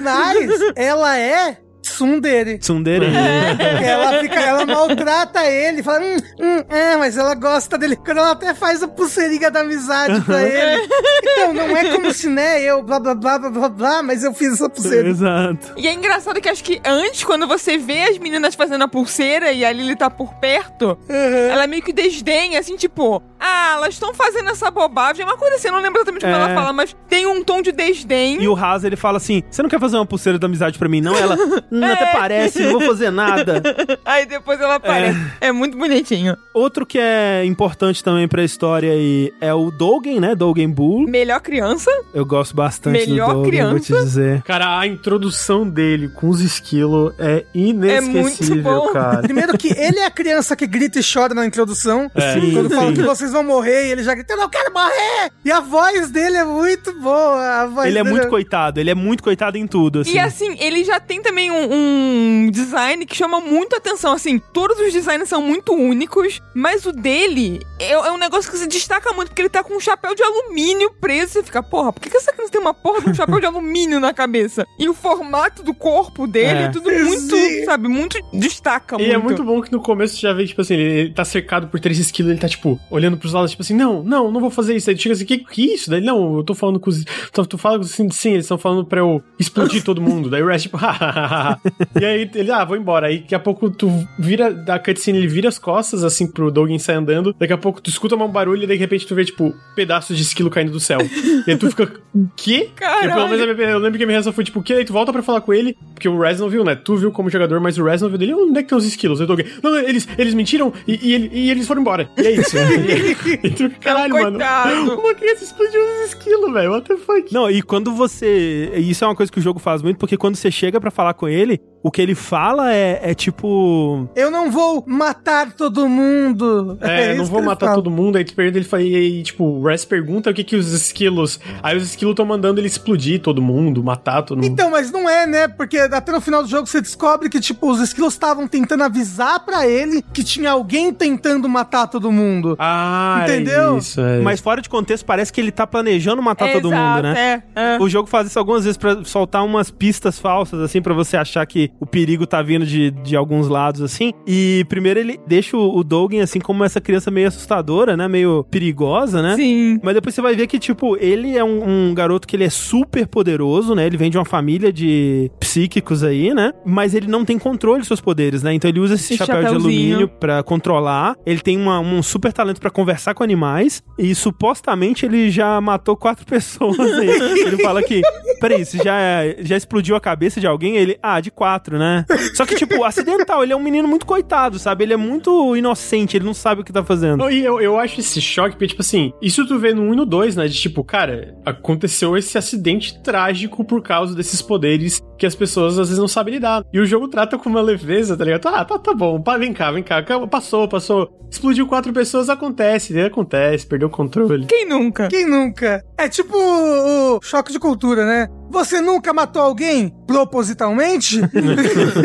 Mas 0.00 0.60
ela 0.76 1.18
é 1.18 1.58
tsundere. 1.88 2.58
Tsundere. 2.58 3.06
Ela 3.82 4.20
fica, 4.20 4.34
ela 4.40 4.66
maltrata 4.66 5.44
ele, 5.44 5.82
fala, 5.82 6.00
hum, 6.00 6.16
hum, 6.40 6.64
é, 6.68 6.96
mas 6.96 7.16
ela 7.16 7.34
gosta 7.34 7.76
dele. 7.78 7.96
Quando 7.96 8.18
ela 8.18 8.32
até 8.32 8.54
faz 8.54 8.82
a 8.82 8.88
pulseirinha 8.88 9.50
da 9.50 9.60
amizade 9.60 10.20
pra 10.22 10.42
ele. 10.42 10.88
Então, 11.38 11.54
não 11.54 11.76
é 11.76 11.92
como 11.92 12.12
se, 12.12 12.28
né, 12.28 12.60
eu 12.62 12.82
blá 12.82 12.98
blá 12.98 13.14
blá 13.14 13.38
blá 13.38 13.50
blá 13.50 13.68
blá, 13.68 14.02
mas 14.02 14.24
eu 14.24 14.34
fiz 14.34 14.54
essa 14.54 14.68
pulseira. 14.68 15.08
Exato. 15.08 15.72
E 15.76 15.86
é 15.86 15.92
engraçado 15.92 16.40
que 16.40 16.48
acho 16.48 16.64
que 16.64 16.80
antes, 16.84 17.22
quando 17.22 17.46
você 17.46 17.78
vê 17.78 18.02
as 18.02 18.18
meninas 18.18 18.54
fazendo 18.56 18.82
a 18.82 18.88
pulseira 18.88 19.52
e 19.52 19.64
a 19.64 19.70
Lily 19.72 19.94
tá 19.94 20.10
por 20.10 20.34
perto, 20.34 20.98
ela 21.08 21.66
meio 21.68 21.82
que 21.82 21.92
desdenha, 21.92 22.58
assim, 22.58 22.76
tipo, 22.76 23.22
ah, 23.38 23.74
elas 23.76 23.94
estão 23.94 24.12
fazendo 24.12 24.50
essa 24.50 24.68
bobagem. 24.70 25.22
É 25.22 25.24
uma 25.26 25.36
coisa 25.36 25.56
assim, 25.56 25.68
eu 25.68 25.72
não 25.74 25.80
lembro 25.80 25.98
exatamente 25.98 26.22
como 26.22 26.34
É. 26.34 26.38
ela 26.40 26.54
fala, 26.54 26.72
mas 26.72 26.96
tem 27.08 27.24
um 27.26 27.42
tom 27.44 27.62
de 27.62 27.70
desdém. 27.70 28.42
E 28.42 28.48
o 28.48 28.56
Haas, 28.56 28.82
ele 28.82 28.96
fala 28.96 29.18
assim: 29.18 29.42
Você 29.48 29.62
não 29.62 29.68
quer 29.70 29.78
fazer 29.78 29.96
uma 29.96 30.06
pulseira 30.06 30.38
da 30.40 30.46
amizade 30.46 30.76
pra 30.78 30.88
mim, 30.88 31.00
não? 31.00 31.16
Ela, 31.16 31.36
hum, 31.86 31.92
até 31.92 32.12
parece, 32.12 32.62
não 32.62 32.72
vou 32.72 32.80
fazer 32.82 33.10
nada. 33.10 33.62
Aí 34.04 34.26
depois 34.26 34.60
ela 34.60 34.76
aparece. 34.76 35.18
É. 35.40 35.52
muito 35.52 35.76
bonitinho. 35.76 36.36
Outro 36.54 36.84
que 36.86 36.98
é 36.98 37.44
importante 37.44 38.02
também 38.02 38.26
pra 38.28 38.42
história 38.44 38.92
aí 38.92 39.32
é 39.40 39.52
o 39.52 39.70
Dogen, 39.70 40.20
né? 40.20 40.34
Dogen 40.34 40.68
Bull. 40.68 41.06
Melhor 41.08 41.40
criança. 41.40 41.90
Eu 42.12 42.24
gosto 42.24 42.54
bastante 42.54 43.08
Melhor 43.08 43.34
do 43.34 43.42
Dogen, 43.42 43.66
vou 43.70 43.80
te 43.80 43.86
criança. 43.86 44.04
dizer. 44.04 44.42
Cara, 44.42 44.78
a 44.78 44.86
introdução 44.86 45.68
dele 45.68 46.08
com 46.08 46.28
os 46.28 46.40
esquilos 46.40 47.12
é 47.18 47.44
inesquecível, 47.54 48.22
muito 48.22 48.62
bom. 48.62 48.92
cara. 48.92 49.22
Primeiro 49.22 49.56
que 49.56 49.68
ele 49.68 49.98
é 49.98 50.06
a 50.06 50.10
criança 50.10 50.54
que 50.56 50.66
grita 50.66 50.98
e 50.98 51.02
chora 51.02 51.34
na 51.34 51.46
introdução. 51.46 52.10
Sim, 52.34 52.52
quando 52.52 52.70
fala 52.70 52.88
sim. 52.88 52.94
que 52.94 53.02
vocês 53.02 53.32
vão 53.32 53.42
morrer, 53.44 53.86
e 53.88 53.92
ele 53.92 54.02
já 54.02 54.14
grita, 54.14 54.32
eu 54.32 54.36
não 54.38 54.48
quero 54.48 54.72
morrer! 54.72 55.30
E 55.44 55.50
a 55.50 55.60
voz 55.60 56.10
dele 56.10 56.36
é 56.36 56.44
muito 56.44 56.92
boa. 57.00 57.62
A 57.62 57.66
voz 57.66 57.86
Ele 57.86 57.98
é 57.98 58.02
dele 58.02 58.14
muito 58.14 58.28
coitado, 58.28 58.80
ele 58.80 58.90
é 58.90 58.94
muito 58.94 59.22
coitado 59.22 59.56
em 59.56 59.66
tudo, 59.66 60.00
assim. 60.00 60.12
E 60.12 60.18
assim, 60.18 60.56
ele 60.60 60.84
já 60.84 60.98
tem 61.00 61.22
também 61.22 61.50
um, 61.50 61.67
um 61.70 62.50
design 62.50 63.04
que 63.06 63.14
chama 63.16 63.40
muito 63.40 63.76
atenção. 63.76 64.12
Assim, 64.12 64.38
todos 64.52 64.78
os 64.78 64.92
designs 64.92 65.28
são 65.28 65.42
muito 65.42 65.72
únicos, 65.72 66.40
mas 66.54 66.84
o 66.86 66.92
dele 66.92 67.60
é, 67.80 67.92
é 67.92 68.12
um 68.12 68.18
negócio 68.18 68.50
que 68.50 68.56
se 68.58 68.66
destaca 68.66 69.12
muito, 69.12 69.28
porque 69.28 69.42
ele 69.42 69.48
tá 69.48 69.62
com 69.62 69.74
um 69.76 69.80
chapéu 69.80 70.14
de 70.14 70.22
alumínio 70.22 70.90
preso. 71.00 71.32
Você 71.32 71.42
fica, 71.42 71.62
porra, 71.62 71.92
por 71.92 72.00
que, 72.00 72.10
que 72.10 72.16
essa 72.16 72.32
criança 72.32 72.52
tem 72.52 72.60
uma 72.60 72.74
porra 72.74 73.00
de 73.02 73.10
um 73.10 73.14
chapéu 73.14 73.40
de 73.40 73.46
alumínio 73.46 74.00
na 74.00 74.12
cabeça? 74.12 74.66
E 74.78 74.88
o 74.88 74.94
formato 74.94 75.62
do 75.62 75.74
corpo 75.74 76.26
dele 76.26 76.58
é, 76.60 76.62
É. 76.64 76.68
tudo 76.68 76.90
muito, 76.90 77.36
Sim. 77.36 77.64
sabe, 77.64 77.88
muito 77.88 78.18
destaca 78.32 78.96
E 78.96 78.98
muito. 78.98 79.12
é 79.14 79.18
muito 79.18 79.44
bom 79.44 79.60
que 79.60 79.70
no 79.72 79.80
começo 79.80 80.14
você 80.16 80.22
já 80.22 80.32
vê, 80.32 80.46
tipo 80.46 80.60
assim, 80.60 80.74
ele, 80.74 80.82
ele 81.00 81.12
tá 81.14 81.24
cercado 81.24 81.68
por 81.68 81.78
três 81.80 81.98
esquilos, 81.98 82.30
ele 82.32 82.40
tá, 82.40 82.48
tipo, 82.48 82.78
olhando 82.90 83.16
pros 83.16 83.32
lados, 83.32 83.50
tipo 83.50 83.62
assim, 83.62 83.74
não, 83.74 84.02
não, 84.02 84.30
não 84.30 84.40
vou 84.40 84.50
fazer 84.50 84.74
isso. 84.76 84.88
Aí 84.90 84.94
ele 84.94 85.02
chega 85.02 85.14
assim, 85.14 85.24
que, 85.24 85.38
que 85.38 85.74
isso? 85.74 85.90
Daí, 85.90 86.00
não, 86.00 86.36
eu 86.36 86.44
tô 86.44 86.54
falando 86.54 86.80
com 86.80 86.90
os. 86.90 87.04
Tu, 87.32 87.46
tu 87.46 87.58
fala 87.58 87.78
assim, 87.80 88.08
sim, 88.10 88.32
eles 88.32 88.44
estão 88.44 88.58
falando 88.58 88.84
pra 88.84 89.00
eu 89.00 89.22
explodir 89.38 89.82
todo 89.84 90.00
mundo. 90.00 90.30
Daí 90.30 90.42
o 90.42 90.46
Raz, 90.46 90.62
tipo, 90.62 90.78
hahaha. 91.48 91.60
e 92.00 92.04
aí 92.04 92.30
ele, 92.34 92.50
ah, 92.52 92.64
vou 92.64 92.76
embora. 92.76 93.06
Aí 93.08 93.18
daqui 93.20 93.34
a 93.34 93.38
pouco 93.38 93.70
tu 93.70 93.90
vira, 94.18 94.52
da 94.52 94.78
cutscene, 94.78 95.18
ele 95.18 95.28
vira 95.28 95.48
as 95.48 95.58
costas, 95.58 96.04
assim, 96.04 96.26
pro 96.26 96.50
Dogen 96.50 96.78
sair 96.78 96.96
andando. 96.96 97.34
Daqui 97.38 97.52
a 97.52 97.58
pouco 97.58 97.80
tu 97.80 97.90
escuta 97.90 98.14
um 98.16 98.28
barulho 98.28 98.64
e 98.64 98.66
de 98.66 98.74
repente 98.76 99.06
tu 99.06 99.14
vê, 99.14 99.24
tipo, 99.24 99.54
pedaços 99.74 100.16
de 100.16 100.22
esquilo 100.22 100.50
caindo 100.50 100.72
do 100.72 100.80
céu. 100.80 100.98
e 101.46 101.50
aí 101.50 101.56
tu 101.56 101.68
fica, 101.70 101.90
o 102.14 102.26
quê? 102.36 102.68
Caralho. 102.74 103.10
Eu, 103.10 103.14
pelo 103.14 103.28
menos 103.28 103.56
minha- 103.56 103.68
eu 103.70 103.78
lembro 103.78 103.98
que 103.98 104.04
a 104.04 104.06
minha 104.06 104.16
reação 104.16 104.32
foi 104.32 104.44
tipo, 104.44 104.60
o 104.60 104.62
quê? 104.62 104.74
Aí 104.74 104.84
tu 104.84 104.92
volta 104.92 105.12
pra 105.12 105.22
falar 105.22 105.40
com 105.40 105.52
ele, 105.52 105.76
porque 105.94 106.08
o 106.08 106.18
Rez 106.20 106.40
não 106.40 106.48
viu, 106.48 106.64
né? 106.64 106.74
Tu 106.74 106.96
viu 106.96 107.10
como 107.12 107.30
jogador, 107.30 107.60
mas 107.60 107.78
o 107.78 107.84
Rez 107.84 108.02
não 108.02 108.08
viu 108.08 108.18
dele. 108.18 108.34
Onde 108.34 108.52
é 108.58 108.62
que 108.62 108.66
estão 108.66 108.78
os 108.78 108.84
esquilos? 108.84 109.20
Eu 109.20 109.26
tô 109.26 109.32
aqui. 109.34 109.46
Não, 109.62 109.70
não, 109.70 109.78
eles, 109.78 110.06
eles 110.18 110.34
mentiram 110.34 110.72
e, 110.86 111.08
e, 111.08 111.14
ele- 111.14 111.30
e 111.32 111.50
eles 111.50 111.66
foram 111.66 111.80
embora. 111.80 112.08
E 112.16 112.26
é 112.26 112.30
isso. 112.32 112.56
e, 113.42 113.50
tu 113.50 113.70
caralho, 113.80 114.12
mano. 114.14 114.38
Coitado. 114.38 114.98
Uma 115.00 115.14
criança 115.14 115.44
explodiu 115.44 115.80
os 115.80 116.08
esquilos, 116.08 116.52
velho. 116.52 116.70
What 116.72 116.88
the 116.88 116.96
fuck? 116.96 117.32
Não, 117.32 117.50
e 117.50 117.62
quando 117.62 117.92
você. 117.92 118.72
Isso 118.76 119.04
é 119.04 119.06
uma 119.08 119.14
coisa 119.16 119.30
que 119.30 119.38
o 119.38 119.42
jogo 119.42 119.58
faz 119.58 119.82
muito, 119.82 119.98
porque 119.98 120.16
quando 120.16 120.36
você 120.36 120.50
chega 120.50 120.80
pra 120.80 120.90
falar 120.90 121.14
com 121.14 121.28
ele, 121.28 121.37
ele 121.38 121.60
o 121.82 121.90
que 121.90 122.02
ele 122.02 122.14
fala 122.14 122.72
é, 122.72 123.00
é 123.10 123.14
tipo. 123.14 124.08
Eu 124.16 124.30
não 124.30 124.50
vou 124.50 124.84
matar 124.86 125.52
todo 125.52 125.88
mundo. 125.88 126.76
É, 126.80 127.14
não 127.16 127.22
isso 127.22 127.32
vou 127.32 127.42
matar 127.42 127.66
fala. 127.66 127.76
todo 127.76 127.90
mundo. 127.90 128.16
Aí 128.16 128.24
tu 128.24 128.34
pergunta, 128.34 128.58
ele 128.58 128.64
fala, 128.64 128.82
e 128.82 128.94
aí, 128.94 129.22
tipo, 129.22 129.44
o 129.44 129.64
Rez 129.64 129.84
pergunta 129.84 130.30
o 130.30 130.34
que 130.34 130.42
que 130.42 130.56
os 130.56 130.72
esquilos. 130.72 131.38
Aí 131.62 131.76
os 131.76 131.84
esquilos 131.84 132.12
estão 132.12 132.26
mandando 132.26 132.60
ele 132.60 132.66
explodir 132.66 133.20
todo 133.20 133.40
mundo, 133.40 133.82
matar 133.82 134.22
todo 134.22 134.38
mundo. 134.38 134.46
Então, 134.46 134.70
mas 134.70 134.90
não 134.90 135.08
é, 135.08 135.26
né? 135.26 135.48
Porque 135.48 135.78
até 135.78 136.10
no 136.10 136.20
final 136.20 136.42
do 136.42 136.48
jogo 136.48 136.66
você 136.66 136.80
descobre 136.80 137.28
que, 137.28 137.40
tipo, 137.40 137.70
os 137.70 137.80
esquilos 137.80 138.14
estavam 138.14 138.48
tentando 138.48 138.82
avisar 138.82 139.44
pra 139.44 139.66
ele 139.66 140.04
que 140.12 140.24
tinha 140.24 140.50
alguém 140.50 140.92
tentando 140.92 141.48
matar 141.48 141.86
todo 141.86 142.10
mundo. 142.10 142.56
Ah, 142.58 143.20
era 143.24 143.34
Entendeu? 143.34 143.78
isso, 143.78 144.00
é. 144.00 144.20
Mas 144.20 144.40
fora 144.40 144.60
de 144.60 144.68
contexto, 144.68 145.04
parece 145.04 145.32
que 145.32 145.40
ele 145.40 145.52
tá 145.52 145.66
planejando 145.66 146.20
matar 146.22 146.52
todo 146.52 146.68
Exato, 146.68 146.96
mundo, 146.96 147.02
né? 147.02 147.42
É, 147.54 147.74
é. 147.74 147.78
O 147.78 147.88
jogo 147.88 148.08
faz 148.08 148.26
isso 148.26 148.38
algumas 148.38 148.64
vezes 148.64 148.76
pra 148.76 149.04
soltar 149.04 149.44
umas 149.44 149.70
pistas 149.70 150.18
falsas, 150.18 150.60
assim, 150.60 150.82
pra 150.82 150.94
você 150.94 151.16
achar 151.16 151.46
que 151.46 151.67
o 151.80 151.86
perigo 151.86 152.26
tá 152.26 152.40
vindo 152.42 152.66
de, 152.66 152.90
de 152.90 153.16
alguns 153.16 153.48
lados, 153.48 153.80
assim. 153.82 154.12
E 154.26 154.64
primeiro 154.68 154.98
ele 155.00 155.18
deixa 155.26 155.56
o, 155.56 155.76
o 155.78 155.84
Dogen, 155.84 156.20
assim, 156.20 156.38
como 156.40 156.64
essa 156.64 156.80
criança 156.80 157.10
meio 157.10 157.28
assustadora, 157.28 157.96
né? 157.96 158.06
Meio 158.08 158.44
perigosa, 158.50 159.22
né? 159.22 159.36
Sim. 159.36 159.78
Mas 159.82 159.94
depois 159.94 160.14
você 160.14 160.20
vai 160.22 160.34
ver 160.34 160.46
que, 160.46 160.58
tipo, 160.58 160.96
ele 160.98 161.36
é 161.36 161.44
um, 161.44 161.88
um 161.90 161.94
garoto 161.94 162.26
que 162.26 162.36
ele 162.36 162.44
é 162.44 162.50
super 162.50 163.06
poderoso, 163.06 163.74
né? 163.74 163.86
Ele 163.86 163.96
vem 163.96 164.10
de 164.10 164.18
uma 164.18 164.24
família 164.24 164.72
de 164.72 165.30
psíquicos 165.40 166.02
aí, 166.04 166.32
né? 166.34 166.52
Mas 166.64 166.94
ele 166.94 167.06
não 167.08 167.24
tem 167.24 167.38
controle 167.38 167.78
dos 167.78 167.88
seus 167.88 168.00
poderes, 168.00 168.42
né? 168.42 168.52
Então 168.54 168.68
ele 168.68 168.80
usa 168.80 168.94
esse 168.94 169.14
Esse 169.14 169.16
chapéu 169.24 169.40
de 169.40 169.46
alumínio 169.46 170.08
pra 170.08 170.42
controlar. 170.42 171.14
Ele 171.26 171.40
tem 171.40 171.56
uma- 171.56 171.80
um 171.80 172.02
super 172.02 172.32
talento 172.32 172.60
pra 172.60 172.70
conversar 172.70 173.14
com 173.14 173.22
animais. 173.24 173.82
E 173.98 174.14
supostamente 174.14 175.04
ele 175.04 175.30
já 175.30 175.60
matou 175.60 175.96
quatro 175.96 176.24
pessoas. 176.26 176.78
aí. 176.78 177.08
ele 177.40 177.58
fala 177.62 177.82
que, 177.82 178.00
peraí, 178.40 178.64
você 178.64 178.78
já, 178.78 178.98
já 179.40 179.56
explodiu 179.56 179.96
a 179.96 180.00
cabeça 180.00 180.40
de 180.40 180.46
alguém? 180.46 180.76
Ele, 180.76 180.98
ah, 181.02 181.20
de 181.20 181.30
quatro, 181.30 181.57
né? 181.78 182.04
Só 182.34 182.46
que, 182.46 182.54
tipo, 182.54 182.84
acidental. 182.84 183.42
Ele 183.42 183.52
é 183.52 183.56
um 183.56 183.62
menino 183.62 183.88
muito 183.88 184.06
coitado, 184.06 184.58
sabe? 184.58 184.84
Ele 184.84 184.92
é 184.94 184.96
muito 184.96 185.56
inocente, 185.56 186.16
ele 186.16 186.24
não 186.24 186.34
sabe 186.34 186.60
o 186.60 186.64
que 186.64 186.72
tá 186.72 186.84
fazendo. 186.84 187.28
E 187.30 187.44
eu, 187.44 187.60
eu 187.60 187.78
acho 187.78 188.00
esse 188.00 188.20
choque, 188.20 188.52
porque, 188.52 188.68
tipo 188.68 188.82
assim, 188.82 189.12
isso 189.20 189.46
tu 189.46 189.58
vê 189.58 189.74
no 189.74 189.82
1 189.82 189.92
e 189.92 189.96
no 189.96 190.06
2, 190.06 190.36
né? 190.36 190.46
De 190.46 190.54
tipo, 190.54 190.84
cara, 190.84 191.36
aconteceu 191.44 192.16
esse 192.16 192.38
acidente 192.38 193.02
trágico 193.02 193.64
por 193.64 193.82
causa 193.82 194.14
desses 194.14 194.40
poderes 194.40 195.02
que 195.18 195.26
as 195.26 195.34
pessoas 195.34 195.78
às 195.78 195.88
vezes 195.88 195.98
não 195.98 196.08
sabem 196.08 196.34
lidar. 196.34 196.62
E 196.72 196.78
o 196.78 196.86
jogo 196.86 197.08
trata 197.08 197.36
com 197.36 197.48
uma 197.48 197.60
leveza, 197.60 198.16
tá 198.16 198.24
ligado? 198.24 198.46
Ah, 198.46 198.64
tá, 198.64 198.78
tá 198.78 198.94
bom, 198.94 199.22
vem 199.38 199.52
cá, 199.52 199.70
vem 199.70 199.82
cá, 199.82 200.02
calma, 200.02 200.28
passou, 200.28 200.68
passou. 200.68 201.10
Explodiu 201.30 201.66
quatro 201.66 201.92
pessoas, 201.92 202.30
acontece, 202.30 202.94
né? 202.94 203.06
Acontece, 203.06 203.66
perdeu 203.66 203.88
o 203.88 203.90
controle. 203.90 204.46
Quem 204.46 204.66
nunca? 204.66 205.08
Quem 205.08 205.28
nunca? 205.28 205.84
É 205.98 206.08
tipo 206.08 206.36
o 206.36 207.20
choque 207.20 207.52
de 207.52 207.58
cultura, 207.58 208.06
né? 208.06 208.28
Você 208.50 208.80
nunca 208.80 209.12
matou 209.12 209.42
alguém 209.42 209.94
propositalmente? 210.06 211.20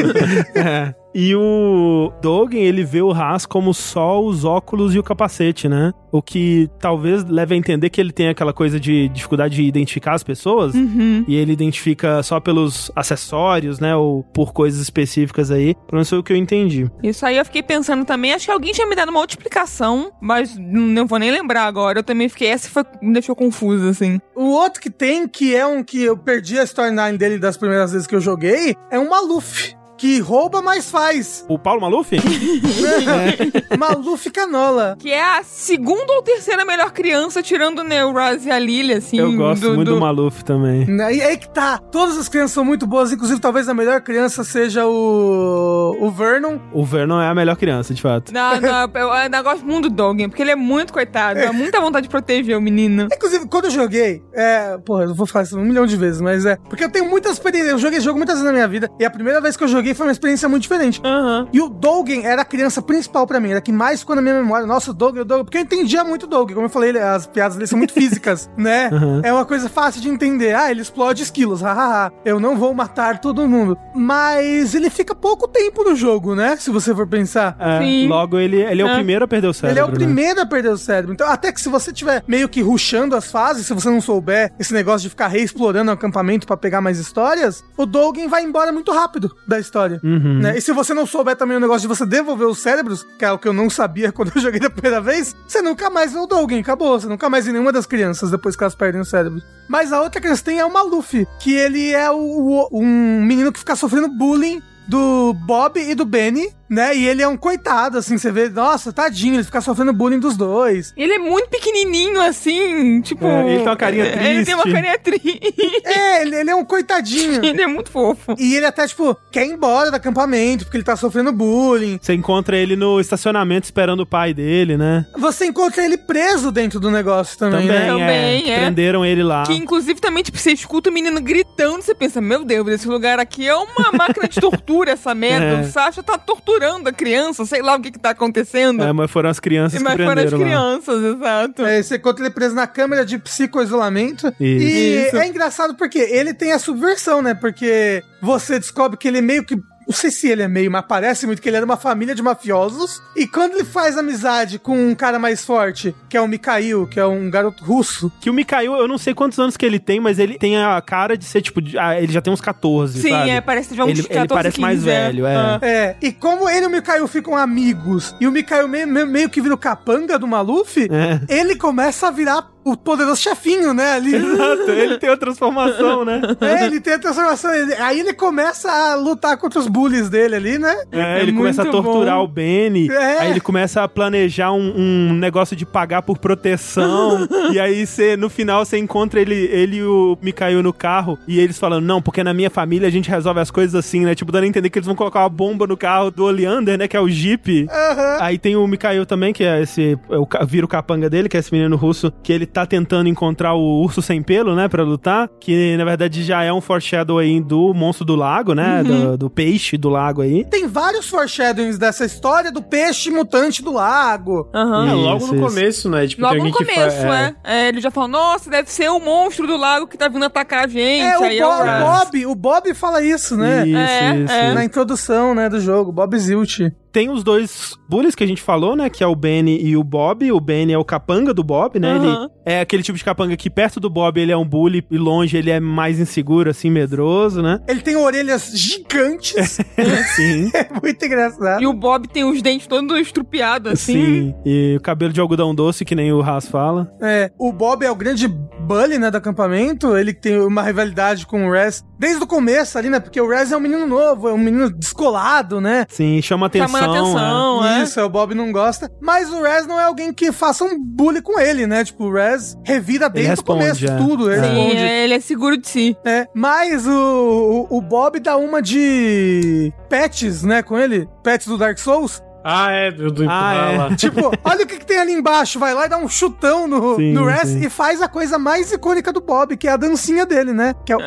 É. 0.56 1.03
E 1.14 1.36
o 1.36 2.12
Dogen, 2.22 2.64
ele 2.64 2.84
vê 2.84 3.02
o 3.02 3.12
Haas 3.12 3.46
como 3.46 3.74
só 3.74 4.24
os 4.24 4.44
óculos 4.44 4.96
e 4.96 5.00
o 5.00 5.04
capacete, 5.04 5.70
né? 5.70 5.94
O 6.12 6.22
que 6.22 6.70
talvez 6.80 7.24
leve 7.24 7.56
a 7.56 7.58
entender 7.58 7.90
que 7.90 8.00
ele 8.00 8.12
tem 8.12 8.30
aquela 8.30 8.54
coisa 8.54 8.80
de 8.80 9.10
dificuldade 9.10 9.56
de 9.56 9.64
identificar 9.64 10.14
as 10.14 10.24
pessoas. 10.24 10.74
Uhum. 10.74 11.24
E 11.28 11.36
ele 11.36 11.54
identifica 11.54 12.22
só 12.24 12.40
pelos 12.40 12.92
acessórios, 12.96 13.80
né? 13.80 13.96
Ou 13.96 14.24
por 14.24 14.54
coisas 14.54 14.82
específicas 14.82 15.52
aí. 15.52 15.74
Pelo 15.74 15.94
menos 15.94 16.10
foi 16.10 16.20
o 16.20 16.24
que 16.24 16.34
eu 16.34 16.38
entendi. 16.38 16.90
Isso 17.02 17.26
aí 17.26 17.38
eu 17.38 17.46
fiquei 17.46 17.64
pensando 17.64 18.06
também. 18.06 18.34
Acho 18.34 18.46
que 18.46 18.52
alguém 18.52 18.72
tinha 18.72 18.88
me 18.88 18.96
dado 18.96 19.10
uma 19.10 19.20
outra 19.20 19.36
explicação, 19.36 20.12
mas 20.22 20.56
não 20.58 21.06
vou 21.08 21.20
nem 21.20 21.32
lembrar 21.32 21.66
agora. 21.66 22.00
Eu 22.00 22.04
também 22.04 22.30
fiquei. 22.30 22.48
Essa 22.48 22.70
foi, 22.70 22.84
me 23.02 23.14
deixou 23.14 23.36
confusa, 23.36 23.90
assim. 23.90 24.20
o 24.36 24.50
outro 24.50 24.82
que 24.82 24.90
tem, 24.90 25.28
que 25.28 25.56
é 25.56 25.66
um 25.66 25.84
que 25.84 26.04
eu 26.04 26.18
perdi 26.18 26.60
a 26.60 26.64
storyline 26.64 27.18
dele 27.18 27.38
das 27.38 27.58
primeiras 27.58 27.92
vezes 27.92 28.08
que 28.08 28.16
eu 28.16 28.22
joguei, 28.22 28.76
é 28.92 29.00
um 29.00 29.10
Maluf. 29.10 29.76
Que 30.04 30.20
rouba, 30.20 30.62
mas 30.62 30.92
faz. 30.92 31.46
O 31.48 31.58
Paulo 31.58 31.80
Maluf? 31.80 32.12
Maluf 33.80 34.30
Canola. 34.32 34.98
Que 35.00 35.10
é 35.10 35.38
a 35.38 35.44
segunda 35.44 36.12
ou 36.12 36.22
terceira 36.22 36.66
melhor 36.66 36.92
criança, 36.92 37.42
tirando 37.42 37.80
o 37.80 37.84
Neuraz 37.86 38.46
e 38.46 38.52
a 38.52 38.60
Lily, 38.60 38.96
assim. 38.96 39.18
eu 39.18 39.32
gosto 39.32 39.74
muito 39.74 39.94
do... 39.94 40.02
Maluf 40.02 40.44
também. 40.44 40.86
Né? 40.88 41.16
E 41.16 41.22
aí 41.22 41.38
que 41.38 41.48
tá. 41.48 41.78
Todas 41.78 42.18
as 42.18 42.28
crianças 42.28 42.52
são 42.52 42.66
muito 42.66 42.86
boas, 42.86 43.14
inclusive 43.14 43.40
talvez 43.40 43.70
a 43.70 43.74
melhor 43.74 44.02
criança 44.02 44.44
seja 44.44 44.86
o. 44.86 45.96
o 45.98 46.12
Vernon. 46.12 46.60
O 46.74 46.84
Vernon 46.84 47.22
é 47.22 47.30
a 47.30 47.34
melhor 47.34 47.56
criança, 47.56 47.94
de 47.94 48.02
fato. 48.02 48.34
Não, 48.34 48.60
não, 48.60 48.92
eu 48.96 49.10
ainda 49.10 49.42
gosto 49.42 49.66
muito 49.66 49.90
do 49.90 49.96
Dogen, 49.96 50.28
porque 50.28 50.42
ele 50.42 50.52
é 50.52 50.56
muito 50.58 50.92
coitado. 50.92 51.40
Dá 51.40 51.54
muita 51.54 51.80
vontade 51.80 52.08
de 52.08 52.10
proteger 52.10 52.58
o 52.58 52.62
menino. 52.62 53.08
Inclusive, 53.10 53.48
quando 53.48 53.66
eu 53.66 53.72
joguei, 53.72 54.22
é. 54.34 54.78
Porra, 54.80 55.04
eu 55.04 55.16
vou 55.16 55.26
falar 55.26 55.44
isso 55.44 55.58
um 55.58 55.64
milhão 55.64 55.86
de 55.86 55.96
vezes, 55.96 56.20
mas 56.20 56.46
é. 56.46 56.58
Porque 56.58 56.84
eu 56.84 56.92
tenho 56.92 57.10
muitas 57.10 57.32
experiências. 57.38 57.72
Eu 57.72 57.80
joguei 57.80 58.02
jogo 58.02 58.18
muitas 58.18 58.36
vezes 58.36 58.46
na 58.46 58.52
minha 58.52 58.68
vida. 58.68 58.92
E 59.00 59.06
a 59.06 59.10
primeira 59.10 59.40
vez 59.40 59.56
que 59.56 59.64
eu 59.64 59.70
joguei 59.70 59.93
foi 59.94 60.06
uma 60.06 60.12
experiência 60.12 60.48
muito 60.50 60.64
diferente. 60.64 61.02
Aham. 61.04 61.48
E 61.52 61.62
o 61.62 61.70
Dogen 61.70 62.26
era 62.26 62.42
a 62.42 62.46
criança 62.46 62.82
principal 62.82 63.26
pra 63.28 63.40
mim, 63.40 63.52
era 63.52 63.62
que 63.62 63.72
mais 63.72 64.00
ficou 64.02 64.16
na 64.16 64.22
minha 64.22 64.36
memória. 64.36 64.66
Nossa, 64.66 64.92
o 64.92 64.94
Dogen, 64.94 65.22
o 65.22 65.26
Dogen. 65.26 65.44
Porque 65.46 65.58
eu 65.58 65.62
entendia 65.62 66.04
muito 66.04 66.24
o 66.24 66.28
Dogen. 66.28 66.56
Como 66.56 66.66
eu 66.66 66.70
falei, 66.70 66.98
as 66.98 67.26
piadas 67.28 67.56
dele 67.56 67.68
são 67.68 67.78
muito 67.78 67.94
físicas, 67.94 68.50
né? 68.58 68.90
Uhum. 68.92 69.22
É 69.24 69.32
uma 69.34 69.46
coisa 69.46 69.70
fácil 69.70 70.02
de 70.02 70.10
entender. 70.10 70.56
Ah, 70.56 70.70
ele 70.72 70.82
explode 70.82 71.24
esquilos, 71.24 71.62
hahaha. 71.62 72.12
Eu 72.26 72.40
não 72.40 72.56
vou 72.58 72.74
matar 72.74 73.20
todo 73.20 73.48
mundo. 73.48 73.78
Mas 73.96 74.74
ele 74.76 74.90
fica 74.90 75.14
pouco 75.16 75.48
tempo 75.48 75.84
no 75.84 75.96
jogo, 75.96 76.36
né? 76.36 76.56
Se 76.58 76.70
você 76.70 76.94
for 76.94 77.08
pensar. 77.08 77.56
É, 77.60 77.80
Sim. 77.80 78.08
logo 78.08 78.38
ele, 78.40 78.58
ele 78.62 78.82
é, 78.82 78.86
o 78.86 78.90
É. 78.90 78.96
primeiro 78.96 79.26
a 79.26 79.28
perder 79.28 79.48
o 79.48 79.54
cérebro. 79.54 79.74
Ele 79.74 79.80
é 79.80 79.84
o 79.84 79.88
né? 79.88 79.94
primeiro 79.94 80.42
a 80.42 80.46
perder 80.46 80.70
o 80.70 80.78
cérebro. 80.78 81.14
Então, 81.14 81.28
até 81.28 81.52
que 81.52 81.60
se 81.62 81.70
você 81.70 81.92
tiver 81.92 82.24
meio 82.28 82.48
que 82.50 82.62
rushando 82.62 83.16
as 83.16 83.32
fases, 83.32 83.66
se 83.66 83.74
você 83.74 83.90
não 83.90 84.02
souber 84.02 84.52
esse 84.60 84.74
negócio 84.74 85.02
de 85.02 85.10
ficar 85.10 85.28
reexplorando 85.28 85.92
o 85.92 85.94
acampamento 85.94 86.46
pra 86.48 86.56
pegar 86.58 86.82
mais 86.82 87.00
histórias, 87.00 87.64
o 87.78 87.86
Dogen 87.86 88.28
vai 88.28 88.44
embora 88.44 88.72
muito 88.72 88.92
rápido 88.92 89.36
da 89.48 89.60
história. 89.60 89.83
Uhum. 90.04 90.40
né? 90.40 90.58
E 90.58 90.62
se 90.62 90.72
você 90.72 90.94
não 90.94 91.06
souber 91.06 91.36
também 91.36 91.58
o 91.58 91.60
negócio 91.60 91.82
de 91.82 91.88
você 91.88 92.06
devolver 92.06 92.48
os 92.48 92.60
cérebros, 92.60 93.06
que 93.18 93.26
é 93.26 93.32
o 93.32 93.38
que 93.40 93.48
eu 93.48 93.54
não 93.54 93.70
sabia 93.70 94.12
quando 94.14 94.32
eu 94.36 94.42
joguei 94.42 94.60
da 94.60 94.70
primeira 94.70 95.02
vez, 95.02 95.36
você 95.48 95.62
nunca 95.62 95.90
mais 95.90 96.14
vê 96.14 96.20
o 96.20 96.28
Dogen, 96.28 96.60
acabou. 96.62 97.00
Você 97.00 97.08
nunca 97.08 97.30
mais 97.30 97.46
vê 97.46 97.52
nenhuma 97.52 97.72
das 97.72 97.86
crianças 97.86 98.32
depois 98.32 98.56
que 98.56 98.64
elas 98.64 98.76
perdem 98.76 99.02
o 99.02 99.06
cérebro. 99.06 99.42
Mas 99.68 99.92
a 99.94 100.02
outra 100.02 100.20
criança 100.22 100.44
tem 100.44 100.60
é 100.60 100.66
o 100.66 100.72
Maluf, 100.74 101.28
que 101.40 101.54
ele 101.54 101.92
é 101.92 102.10
o, 102.12 102.16
o- 102.18 102.70
um 102.72 103.22
menino 103.24 103.52
que 103.52 103.60
fica 103.60 103.76
sofrendo 103.76 104.08
bullying 104.10 104.62
do 104.88 105.34
Bob 105.34 105.80
e 105.80 105.96
do 105.96 106.04
Benny, 106.06 106.50
né? 106.74 106.96
E 106.96 107.08
ele 107.08 107.22
é 107.22 107.28
um 107.28 107.38
coitado, 107.38 107.98
assim, 107.98 108.18
você 108.18 108.32
vê, 108.32 108.50
nossa, 108.50 108.92
tadinho, 108.92 109.36
ele 109.36 109.44
fica 109.44 109.62
sofrendo 109.62 109.94
bullying 109.94 110.20
dos 110.20 110.36
dois. 110.36 110.94
Ele 110.98 111.14
é 111.14 111.20
muito 111.20 111.50
pequenininho, 111.50 112.20
assim, 112.22 113.02
tipo... 113.02 113.26
É, 113.26 113.46
ele 113.48 113.58
tem 113.60 113.68
uma 113.68 113.76
carinha 113.78 114.06
Ele 114.24 114.46
tem 114.46 114.54
uma 114.54 114.64
triste. 114.64 114.82
carinha 114.82 115.00
triste. 115.00 115.82
É, 115.86 116.22
ele, 116.22 116.36
ele 116.36 116.50
é 116.50 116.56
um 116.56 116.66
coitadinho. 116.66 117.44
ele 117.46 117.62
é 117.62 117.68
muito 117.68 117.92
fofo. 117.92 118.36
E 118.38 118.56
ele 118.56 118.66
até, 118.66 118.88
tipo, 118.88 119.16
quer 119.32 119.46
ir 119.46 119.52
embora 119.52 119.90
do 119.92 119.96
acampamento, 119.96 120.66
porque 120.66 120.78
ele 120.78 120.84
tá 120.84 120.96
sofrendo 120.96 121.32
bullying. 121.32 122.00
Você 122.02 122.14
encontra 122.14 122.58
ele 122.58 122.76
no 122.76 123.00
estacionamento 123.00 123.66
esperando 123.66 124.02
o 124.02 124.06
pai 124.06 124.34
dele, 124.34 124.78
né? 124.78 125.06
Você 125.18 125.46
encontra 125.46 125.84
ele 125.84 125.98
preso 125.98 126.52
dentro 126.52 126.80
do 126.80 126.90
negócio 126.90 127.38
também, 127.38 127.68
Também, 127.68 127.80
né? 127.80 127.88
Também, 127.88 128.52
é. 128.52 128.56
é. 128.56 128.60
Prenderam 128.60 129.06
ele 129.06 129.24
lá. 129.24 129.44
Que 129.44 129.54
inclusive 129.54 130.00
também, 130.00 130.24
tipo, 130.24 130.38
você 130.38 130.52
escuta 130.52 130.90
o 130.90 130.94
menino 130.94 131.22
gritando, 131.22 131.82
você 131.82 131.94
pensa, 131.94 132.20
meu 132.20 132.44
Deus, 132.44 132.68
esse 132.68 132.88
lugar 132.88 133.20
aqui 133.20 133.48
é 133.48 133.56
uma 133.56 133.92
máquina 133.92 134.28
de 134.28 134.40
tortura, 134.40 134.92
essa 134.92 135.14
merda. 135.14 135.44
É. 135.54 135.62
O 135.62 135.66
Sasha 135.70 136.02
tá 136.02 136.18
torturando 136.18 136.63
torturando 136.64 136.90
a 136.90 136.94
criança, 136.94 137.46
sei 137.46 137.62
lá 137.62 137.76
o 137.76 137.82
que 137.82 137.92
que 137.92 138.00
tá 138.00 138.12
acontecendo. 138.12 138.84
É, 138.84 138.94
mas 138.94 139.12
foram 139.12 139.30
as 139.30 139.40
crianças 139.40 139.78
que 139.78 139.84
mas 139.84 139.94
foram 139.94 140.08
as 140.08 140.14
prenderam 140.14 140.40
lá. 140.40 140.46
crianças, 140.46 141.04
exato. 141.04 141.66
É, 141.66 141.84
você 141.84 141.96
encontra 141.98 142.26
ele 142.26 142.34
preso 142.34 142.56
na 142.56 142.68
câmera 142.68 143.06
de 143.06 143.18
psicoisolamento. 143.18 144.34
E 144.40 145.06
Isso. 145.08 145.18
é 145.18 145.28
engraçado 145.28 145.76
porque 145.76 146.00
ele 146.00 146.34
tem 146.34 146.54
a 146.54 146.60
subversão, 146.60 147.22
né? 147.22 147.34
Porque 147.34 148.04
você 148.22 148.60
descobre 148.60 148.98
que 148.98 149.08
ele 149.08 149.22
meio 149.22 149.44
que. 149.44 149.58
Não 149.88 149.94
sei 149.94 150.12
se 150.12 150.28
ele 150.28 150.42
é 150.42 150.48
meio, 150.48 150.72
mas 150.72 150.84
parece 150.88 151.26
muito 151.26 151.42
que 151.42 151.50
ele 151.50 151.58
é 151.58 151.60
de 151.60 151.66
uma 151.66 151.78
família 151.78 152.16
de 152.16 152.22
mafiosos. 152.22 153.02
E 153.16 153.28
quando 153.28 153.54
ele 153.56 153.66
faz 153.66 153.98
amizade 153.98 154.58
com 154.60 154.78
um 154.90 154.96
cara 154.96 155.20
mais 155.20 155.44
forte, 155.46 155.96
que 156.10 156.18
é 156.18 156.22
o 156.22 156.28
Mikhail, 156.28 156.88
que 156.88 157.00
é 157.00 157.06
um 157.06 157.30
garoto 157.30 157.64
russo, 157.64 158.12
Que 158.22 158.30
o 158.30 158.34
Mikhail, 158.34 158.74
eu 158.76 158.88
não 158.88 158.98
sei 158.98 159.14
quantos 159.14 159.38
anos 159.40 159.58
que 159.58 159.66
ele 159.66 159.80
tem, 159.80 160.00
mas 160.00 160.20
ele 160.20 160.38
tem 160.38 160.58
a 160.58 160.82
cara 160.82 161.18
de 161.18 161.26
ser, 161.26 161.42
tipo, 161.42 161.62
de- 161.62 161.78
ah, 161.78 162.00
ele 162.00 162.12
já 162.12 162.22
tem 162.22 162.32
uns 162.32 162.42
14, 162.42 163.02
Sim, 163.02 163.10
sabe? 163.10 163.30
é, 163.30 163.42
parece 163.42 163.76
já 163.76 163.84
uns 163.84 163.90
ele, 163.90 164.04
14, 164.04 164.20
ele 164.20 164.28
parece 164.28 164.60
mais 164.62 164.78
15, 164.80 164.90
é. 164.90 164.94
velho, 165.06 165.26
é. 165.26 165.36
Ah. 165.36 165.60
É, 165.62 165.96
e 166.02 166.12
como 166.12 166.50
ele 166.50 166.64
e 166.66 166.68
o 166.68 166.70
Mikhail 166.70 167.08
ficam 167.08 167.36
amigos, 167.36 168.16
e 168.20 168.28
o 168.28 168.32
Mikhail 168.32 168.68
meio, 168.68 168.88
meio, 168.88 169.08
meio 169.08 169.30
que 169.30 169.42
vira 169.42 169.54
o 169.54 169.58
capanga 169.58 170.18
do 170.20 170.28
Maluf, 170.28 170.78
É. 170.90 171.22
ele 171.34 171.56
começa 171.56 172.08
a 172.08 172.12
virar 172.12 172.53
o 172.64 172.76
poderoso 172.78 173.22
chefinho, 173.22 173.74
né? 173.74 173.94
Ali. 173.94 174.16
Exato, 174.16 174.72
ele 174.72 174.98
tem 174.98 175.10
a 175.10 175.18
transformação, 175.18 176.06
né? 176.06 176.22
É, 176.42 176.66
ele 176.66 176.80
tem 176.80 176.94
a 176.94 177.00
transformação. 177.00 177.54
ele- 177.54 177.74
aí 177.76 178.00
ele 178.00 178.14
começa 178.14 178.72
a 178.72 178.96
lutar 178.96 179.38
contra 179.38 179.60
os 179.60 179.68
bullies 179.68 180.10
dele 180.10 180.36
ali, 180.36 180.58
né? 180.58 180.76
É, 180.92 181.20
É 181.20 181.22
ele 181.22 181.34
começa 181.34 181.62
a 181.62 181.66
torturar 181.66 182.18
bom. 182.18 182.24
o 182.24 182.28
Benny. 182.28 182.90
É. 182.90 183.20
Aí 183.20 183.32
ele 183.32 183.40
começa 183.42 183.84
a 183.84 183.88
planejar 183.88 184.52
um, 184.52 184.74
um 184.76 185.14
negócio 185.14 185.56
de 185.56 185.66
pagar 185.66 186.02
por 186.02 186.18
proteção. 186.18 187.28
e 187.52 187.60
aí 187.60 187.86
você, 187.86 188.16
no 188.16 188.30
final, 188.30 188.66
você 188.66 188.78
encontra 188.78 189.20
ele, 189.20 189.36
ele 189.36 189.78
e 189.78 189.84
o 189.84 190.18
Mikhail 190.22 190.62
no 190.64 190.74
carro. 190.74 191.18
E 191.28 191.40
eles 191.40 191.58
falando, 191.58 191.86
não, 191.86 192.02
porque 192.02 192.24
na 192.24 192.34
minha 192.34 192.50
família 192.50 192.88
a 192.88 192.92
gente 192.92 193.10
resolve 193.10 193.40
as 193.40 193.52
coisas 193.52 193.76
assim, 193.76 194.02
né? 194.06 194.16
Tipo, 194.16 194.32
dando 194.32 194.44
a 194.46 194.48
entender 194.48 194.70
que 194.70 194.78
eles 194.80 194.88
vão 194.88 194.96
colocar 194.96 195.20
uma 195.22 195.30
bomba 195.30 195.66
no 195.68 195.76
carro 195.78 196.12
do 196.12 196.24
Oleander, 196.26 196.78
né? 196.78 196.88
Que 196.88 196.98
é 196.98 197.02
o 197.02 197.10
Jeep. 197.10 197.68
Aham. 197.70 198.18
Aí 198.22 198.38
tem 198.38 198.56
o 198.56 198.66
Mikhail 198.68 199.06
também, 199.06 199.34
que 199.34 199.44
é 199.44 199.62
esse. 199.62 199.98
É 200.10 200.18
o, 200.18 200.28
vira 200.48 200.66
o 200.66 200.70
capanga 200.70 201.10
dele, 201.10 201.28
que 201.30 201.38
é 201.38 201.40
esse 201.40 201.52
menino 201.52 201.76
russo, 201.76 202.12
que 202.24 202.32
ele 202.32 202.46
tá 202.54 202.66
tentando 202.66 203.10
encontrar 203.10 203.54
o 203.54 203.82
urso 203.82 204.02
sem 204.02 204.22
pelo, 204.22 204.56
né? 204.56 204.68
Pra 204.68 204.84
lutar. 204.84 205.30
Que 205.40 205.76
na 205.78 205.84
verdade 205.86 206.24
já 206.24 206.44
é 206.44 206.54
um 206.54 206.62
foreshadow 206.62 207.18
aí 207.20 207.40
do 207.42 207.74
monstro 207.74 208.06
do 208.06 208.16
lago, 208.16 208.54
né? 208.54 208.84
Do, 208.84 209.18
do 209.18 209.30
peixe 209.30 209.78
do 209.78 209.90
lago 209.90 210.22
aí. 210.22 210.46
Tem 210.46 210.68
vários 210.68 211.08
foreshadowings 211.10 211.78
dessa 211.78 212.06
história 212.06 212.52
do 212.52 212.62
peixe 212.62 213.10
mutante 213.10 213.62
do 213.64 213.72
lago. 213.74 214.48
Aham. 214.54 214.90
É, 214.90 214.94
logo 214.94 215.18
Isso, 215.18 215.28
no 215.28 215.36
isso. 215.36 215.48
começo, 215.56 215.90
né? 215.90 216.08
Tipo, 216.08 216.22
Logo 216.22 216.36
tem 216.36 216.44
no 216.44 216.52
começo, 216.52 216.98
fa- 217.02 217.36
é. 217.44 217.66
é. 217.66 217.68
Ele 217.70 217.82
já 217.82 217.90
falou, 217.92 218.10
nossa, 218.10 218.50
deve 218.50 218.70
ser 218.72 218.90
o 218.90 219.00
monstro 219.00 219.48
do 219.48 219.58
lago 219.58 219.88
que 219.88 219.98
tá 219.98 220.08
vindo 220.08 220.24
atacar 220.26 220.66
a 220.66 220.68
gente. 220.68 221.04
É, 221.04 221.18
o, 221.20 221.24
Aí 221.24 221.40
Bo- 221.40 221.46
eu, 221.46 221.50
o 221.50 221.80
Bob, 221.86 222.26
o 222.28 222.36
Bob 222.36 222.74
fala 222.74 223.02
isso, 223.04 223.36
né? 223.36 223.68
Isso, 223.68 223.78
É, 223.78 224.16
isso, 224.24 224.32
é. 224.34 224.46
isso. 224.48 224.56
Na 224.56 224.64
introdução, 224.64 225.34
né, 225.36 225.50
do 225.50 225.60
jogo, 225.60 225.92
Bob 225.92 226.18
Zilt. 226.18 226.60
Tem 226.94 227.10
os 227.10 227.24
dois 227.24 227.76
bullies 227.90 228.14
que 228.14 228.24
a 228.24 228.28
gente 228.28 228.42
falou, 228.42 228.76
né? 228.76 228.88
Que 228.88 229.04
é 229.04 229.08
o 229.08 229.16
Benny 229.16 229.60
e 229.64 229.76
o 229.76 229.84
Bob. 229.84 230.32
O 230.32 230.40
Benny 230.40 230.74
é 230.74 230.78
o 230.78 230.86
capanga 230.86 231.34
do 231.34 231.44
Bob, 231.44 231.80
né? 231.80 231.94
Aham. 231.94 232.24
Ele 232.24 232.30
é 232.46 232.62
aquele 232.62 232.84
tipo 232.84 232.98
de 232.98 233.04
capanga 233.04 233.36
que 233.36 233.50
perto 233.50 233.80
do 233.80 233.90
Bob 233.90 234.20
ele 234.20 234.32
é 234.32 234.38
um 234.38 234.46
bully 234.46 234.86
e 234.92 234.98
longe 234.98 235.36
ele 235.36 235.50
é 235.50 235.60
mais 235.60 236.00
inseguro, 236.00 236.52
assim, 236.52 236.70
medroso, 236.70 237.42
né? 237.42 237.60
Ele 237.68 237.82
tem 237.82 237.96
orelhas 237.96 238.52
gigantes. 238.54 239.58
Sim. 240.16 240.52
é 240.54 240.68
muito 240.82 241.04
engraçado. 241.04 241.64
E 241.64 241.66
o 241.66 241.74
Bob 241.74 242.08
tem 242.08 242.24
os 242.24 242.42
dentes 242.44 242.68
todos 242.68 242.96
estrupiados, 243.00 243.74
assim. 243.74 243.94
Sim. 243.94 244.36
E 244.46 244.76
o 244.78 244.82
cabelo 244.82 245.12
de 245.12 245.20
algodão 245.20 245.56
doce, 245.56 245.84
que 245.84 245.96
nem 245.96 246.14
o 246.14 246.22
Haas 246.22 246.48
fala. 246.48 246.92
É, 247.02 247.32
o 247.40 247.52
Bob 247.52 247.84
é 247.84 247.90
o 247.90 247.96
grande 247.96 248.28
bully, 248.28 249.00
né, 249.00 249.10
do 249.10 249.18
acampamento. 249.18 249.98
Ele 249.98 250.14
tem 250.14 250.40
uma 250.40 250.62
rivalidade 250.62 251.26
com 251.26 251.48
o 251.48 251.52
Rez 251.52 251.84
desde 251.98 252.24
o 252.24 252.28
começo 252.28 252.78
ali, 252.78 252.90
né? 252.90 253.00
Porque 253.00 253.20
o 253.20 253.28
Rez 253.28 253.52
é 253.52 253.58
um 253.58 253.60
menino 253.60 253.88
novo, 253.88 254.28
é 254.28 254.34
um 254.34 254.38
menino 254.38 254.70
descolado, 254.70 255.60
né? 255.60 255.86
Sim, 255.90 256.22
chama 256.22 256.48
atenção. 256.48 256.68
Chamando 256.68 256.83
atenção, 256.86 257.66
é. 257.66 257.84
Isso, 257.84 258.00
é, 258.00 258.04
o 258.04 258.10
Bob 258.10 258.34
não 258.34 258.52
gosta. 258.52 258.92
Mas 259.02 259.30
o 259.30 259.42
Rez 259.42 259.66
não 259.68 259.80
é 259.80 259.84
alguém 259.84 260.14
que 260.14 260.32
faça 260.32 260.64
um 260.64 260.80
bully 260.80 261.22
com 261.22 261.40
ele, 261.40 261.68
né? 261.68 261.84
Tipo, 261.84 262.06
o 262.06 262.14
Rez 262.14 262.58
revira 262.64 263.10
desde 263.10 263.32
responde, 263.32 263.60
o 263.60 263.64
começo 263.64 263.86
é. 263.86 263.96
tudo. 263.98 264.32
Ele 264.32 264.46
É. 264.46 264.50
Sim, 264.50 264.56
responde. 264.56 264.82
é, 264.82 265.04
ele 265.04 265.14
é 265.14 265.20
seguro 265.20 265.58
de 265.58 265.68
si. 265.68 265.98
É, 266.06 266.28
mas 266.34 266.88
o, 266.88 267.68
o, 267.70 267.78
o 267.78 267.82
Bob 267.82 268.20
dá 268.20 268.38
uma 268.38 268.62
de 268.62 269.74
pets, 269.90 270.44
né, 270.44 270.62
com 270.64 270.78
ele, 270.78 271.08
pets 271.24 271.48
do 271.48 271.58
Dark 271.58 271.78
Souls. 271.78 272.22
Ah, 272.44 272.72
é, 272.72 272.92
do, 272.92 273.10
do 273.12 273.24
Ah, 273.24 273.26
empurrar 273.26 273.74
é. 273.74 273.78
lá. 273.78 273.96
Tipo, 273.96 274.32
olha 274.44 274.64
o 274.64 274.68
que, 274.68 274.78
que 274.78 274.86
tem 274.86 274.98
ali 274.98 275.14
embaixo, 275.14 275.58
vai 275.60 275.74
lá 275.74 275.86
e 275.86 275.90
dá 275.90 275.98
um 275.98 276.10
chutão 276.10 276.68
no, 276.68 276.96
Sim, 276.96 277.14
no 277.14 277.26
Rez 277.26 277.48
sim. 277.50 277.66
e 277.66 277.70
faz 277.70 278.02
a 278.02 278.08
coisa 278.08 278.38
mais 278.38 278.72
icônica 278.72 279.12
do 279.14 279.22
Bob, 279.22 279.56
que 279.56 279.68
é 279.68 279.72
a 279.72 279.78
dancinha 279.78 280.26
dele, 280.26 280.52
né? 280.54 280.76
Que 280.86 280.92
é 280.94 280.98
o... 280.98 281.00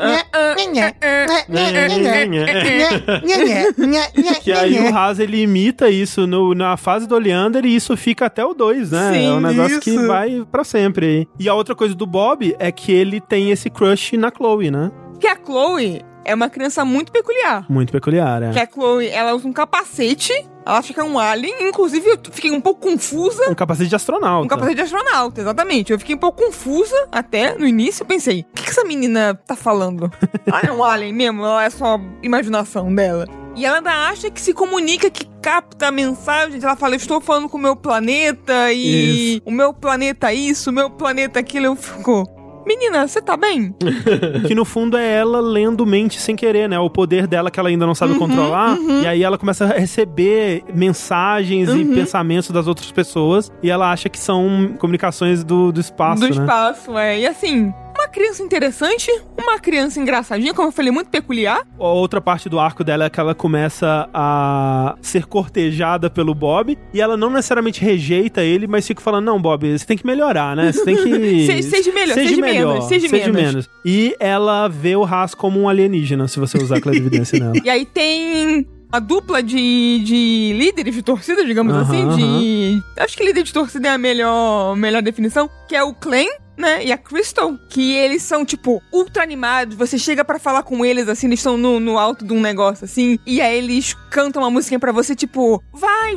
Que 4.43 4.53
aí 4.53 4.79
o 4.79 4.95
Haas 4.97 5.19
ele 5.19 5.43
imita 5.43 5.89
isso 5.91 6.27
no- 6.27 6.55
na 6.55 6.77
fase 6.77 7.07
do 7.07 7.15
Oleander 7.15 7.65
e 7.65 7.75
isso 7.75 7.97
fica 7.97 8.27
até 8.27 8.45
o 8.45 8.55
2, 8.55 8.91
né? 8.93 9.13
Sim, 9.13 9.27
é 9.27 9.33
um 9.33 9.41
negócio 9.41 9.81
que 9.81 9.91
isso. 9.91 10.07
vai 10.07 10.47
pra 10.51 10.65
sempre 10.65 11.07
aí. 11.07 11.29
E 11.39 11.49
a 11.49 11.55
outra 11.55 11.75
coisa 11.75 11.95
do 11.95 12.07
Bob 12.07 12.55
é 12.59 12.71
que 12.71 12.93
ele 12.93 13.21
tem 13.21 13.51
esse 13.51 13.69
crush 13.71 14.17
na 14.17 14.31
Chloe, 14.35 14.71
né? 14.71 14.91
Porque 15.13 15.27
a 15.27 15.37
Chloe 15.37 16.03
é 16.27 16.35
uma 16.35 16.51
criança 16.51 16.85
muito 16.85 17.13
peculiar. 17.13 17.65
Muito 17.69 17.93
peculiar, 17.93 18.43
é. 18.43 18.51
Que 18.51 18.59
a 18.59 18.67
Chloe, 18.67 19.09
ela 19.09 19.33
usa 19.35 19.47
um 19.47 19.53
capacete, 19.53 20.33
ela 20.67 20.79
acha 20.79 20.93
que 20.93 20.99
é 20.99 21.05
um 21.05 21.19
alien, 21.19 21.69
inclusive 21.69 22.09
eu 22.09 22.19
fiquei 22.33 22.51
um 22.51 22.61
pouco 22.61 22.81
confusa. 22.81 23.49
Um 23.49 23.55
capacete 23.55 23.89
de 23.89 23.95
astronauta. 23.95 24.45
Um 24.45 24.49
capacete 24.49 24.75
de 24.75 24.83
astronauta, 24.83 25.41
exatamente. 25.41 25.93
Eu 25.93 25.99
fiquei 26.01 26.17
um 26.17 26.19
pouco 26.19 26.43
confusa 26.45 26.97
até 27.13 27.57
no 27.57 27.65
início. 27.65 28.05
Pensei, 28.05 28.41
o 28.41 28.55
que, 28.55 28.65
que 28.65 28.71
essa 28.71 28.85
menina 28.85 29.41
tá 29.47 29.55
falando? 29.55 30.11
ah, 30.53 30.61
é 30.67 30.73
um 30.73 30.83
alien 30.83 31.13
mesmo? 31.13 31.45
Ou 31.45 31.61
é 31.61 31.71
só 31.71 32.01
imaginação 32.21 32.93
dela? 32.93 33.27
E 33.55 33.65
ela 33.65 33.79
ainda 33.79 34.09
acha 34.09 34.31
que 34.31 34.41
se 34.41 34.53
comunica, 34.53 35.09
que 35.09 35.25
capta 35.41 35.89
a 35.89 35.93
mensagem. 35.93 36.61
Ela 36.61 36.77
fala, 36.77 36.95
eu 36.95 36.99
estou 36.99 37.21
falando 37.21 37.49
com 37.49 37.57
o 37.57 37.61
meu 37.61 37.77
planeta 37.77 38.73
e 38.73 39.41
o 39.47 39.51
meu 39.51 39.73
planeta 39.73 40.33
isso, 40.33 40.71
o 40.71 40.73
meu 40.73 40.91
planeta 40.91 41.39
aquilo. 41.39 41.67
Eu 41.67 41.77
fico, 41.77 42.29
menina, 42.67 43.07
você 43.07 43.21
tá 43.23 43.37
bem? 43.37 43.75
Que 44.47 44.55
no 44.55 44.65
fundo 44.65 44.97
é 44.97 45.15
ela 45.15 45.41
lendo 45.41 45.87
mente 45.87 46.21
sem 46.21 46.35
querer, 46.37 46.69
né? 46.69 46.79
O 46.79 46.91
poder 46.91 47.27
dela 47.27 47.51
que 47.51 47.59
ela 47.61 47.69
ainda 47.69 47.87
não 47.87 47.95
sabe 47.95 48.13
Uhum, 48.13 48.19
controlar. 48.19 48.77
E 49.03 49.07
aí 49.07 49.23
ela 49.23 49.39
começa 49.39 49.65
a 49.65 49.79
receber 49.79 50.65
mensagens 50.75 51.69
Uhum. 51.69 51.77
e 51.79 51.85
pensamentos 51.95 52.51
das 52.51 52.67
outras 52.67 52.91
pessoas. 52.91 53.51
E 53.63 53.71
ela 53.71 53.91
acha 53.91 54.09
que 54.09 54.19
são 54.19 54.75
comunicações 54.79 55.45
do, 55.45 55.71
do 55.73 55.81
espaço, 55.81 56.21
do 56.23 56.27
né? 56.35 56.43
espaço, 56.43 56.99
é. 56.99 57.21
E 57.21 57.27
assim, 57.27 57.73
uma 57.97 58.09
criança 58.09 58.43
interessante, 58.43 59.11
uma 59.39 59.59
criança 59.59 59.99
engraçadinha, 60.01 60.55
como 60.55 60.69
eu 60.69 60.73
falei, 60.73 60.91
muito 60.91 61.09
peculiar. 61.11 61.67
A 61.79 61.85
outra 61.85 62.21
parte 62.21 62.49
do 62.49 62.59
arco 62.59 62.85
dela 62.85 63.05
é 63.05 63.11
que 63.11 63.19
ela 63.19 63.35
começa 63.35 64.09
a 64.13 64.97
ser 65.01 65.27
cortejada 65.27 66.09
pelo 66.11 66.35
Bob 66.35 66.77
e 66.93 67.01
ela 67.01 67.17
não 67.17 67.31
necessariamente 67.31 67.81
rejeita 67.81 68.43
ele, 68.43 68.67
mas 68.67 68.87
fica 68.87 69.01
falando: 69.01 69.25
Não, 69.25 69.41
Bob, 69.41 69.79
você 69.79 69.87
tem 69.87 69.97
que 69.97 70.07
melhorar, 70.07 70.55
né? 70.57 70.73
Você 70.73 70.85
tem 70.85 70.97
que. 70.97 71.47
Se- 71.47 71.63
seja 71.63 71.93
melhor, 71.93 72.15
seja 72.15 72.37
menos, 72.41 72.85
seja 72.87 73.33
menos." 73.33 73.69
E 73.85 74.15
ela 74.21 74.69
vê 74.69 74.97
o 74.97 75.05
Haas 75.05 75.35
como 75.35 75.61
um 75.61 75.69
alienígena, 75.69 76.29
se 76.29 76.39
você 76.39 76.59
usar 76.59 76.77
a 76.77 76.81
clarividência 76.81 77.39
nela. 77.41 77.55
E 77.63 77.71
aí 77.71 77.85
tem 77.85 78.67
a 78.93 78.99
dupla 78.99 79.43
de, 79.43 80.01
de 80.05 80.55
líderes 80.57 80.95
de 80.95 81.03
torcida, 81.03 81.45
digamos 81.45 81.75
Aham, 81.75 81.83
assim, 81.83 82.09
de... 82.17 82.83
Acho 82.99 83.17
que 83.17 83.25
líder 83.25 83.43
de 83.43 83.53
torcida 83.53 83.89
é 83.89 83.91
a 83.91 83.99
melhor, 83.99 84.77
melhor 84.77 85.03
definição, 85.03 85.51
que 85.69 85.75
é 85.75 85.83
o 85.83 85.93
Clan, 85.93 86.25
né, 86.57 86.85
e 86.85 86.93
a 86.93 86.99
Crystal, 86.99 87.57
que 87.69 87.95
eles 87.95 88.23
são, 88.23 88.45
tipo, 88.45 88.83
ultra 88.93 89.23
animados, 89.23 89.77
você 89.77 89.99
chega 89.99 90.25
pra 90.25 90.39
falar 90.39 90.63
com 90.63 90.85
eles, 90.85 91.09
assim, 91.09 91.27
eles 91.27 91.41
estão 91.41 91.57
no, 91.57 91.79
no 91.81 91.99
alto 91.99 92.25
de 92.25 92.33
um 92.33 92.41
negócio, 92.41 92.85
assim, 92.85 93.19
e 93.27 93.41
aí 93.41 93.59
eles 93.59 93.95
cantam 94.11 94.43
uma 94.43 94.51
musiquinha 94.51 94.79
pra 94.79 94.93
você, 94.93 95.15
tipo, 95.15 95.63
vai, 95.73 96.17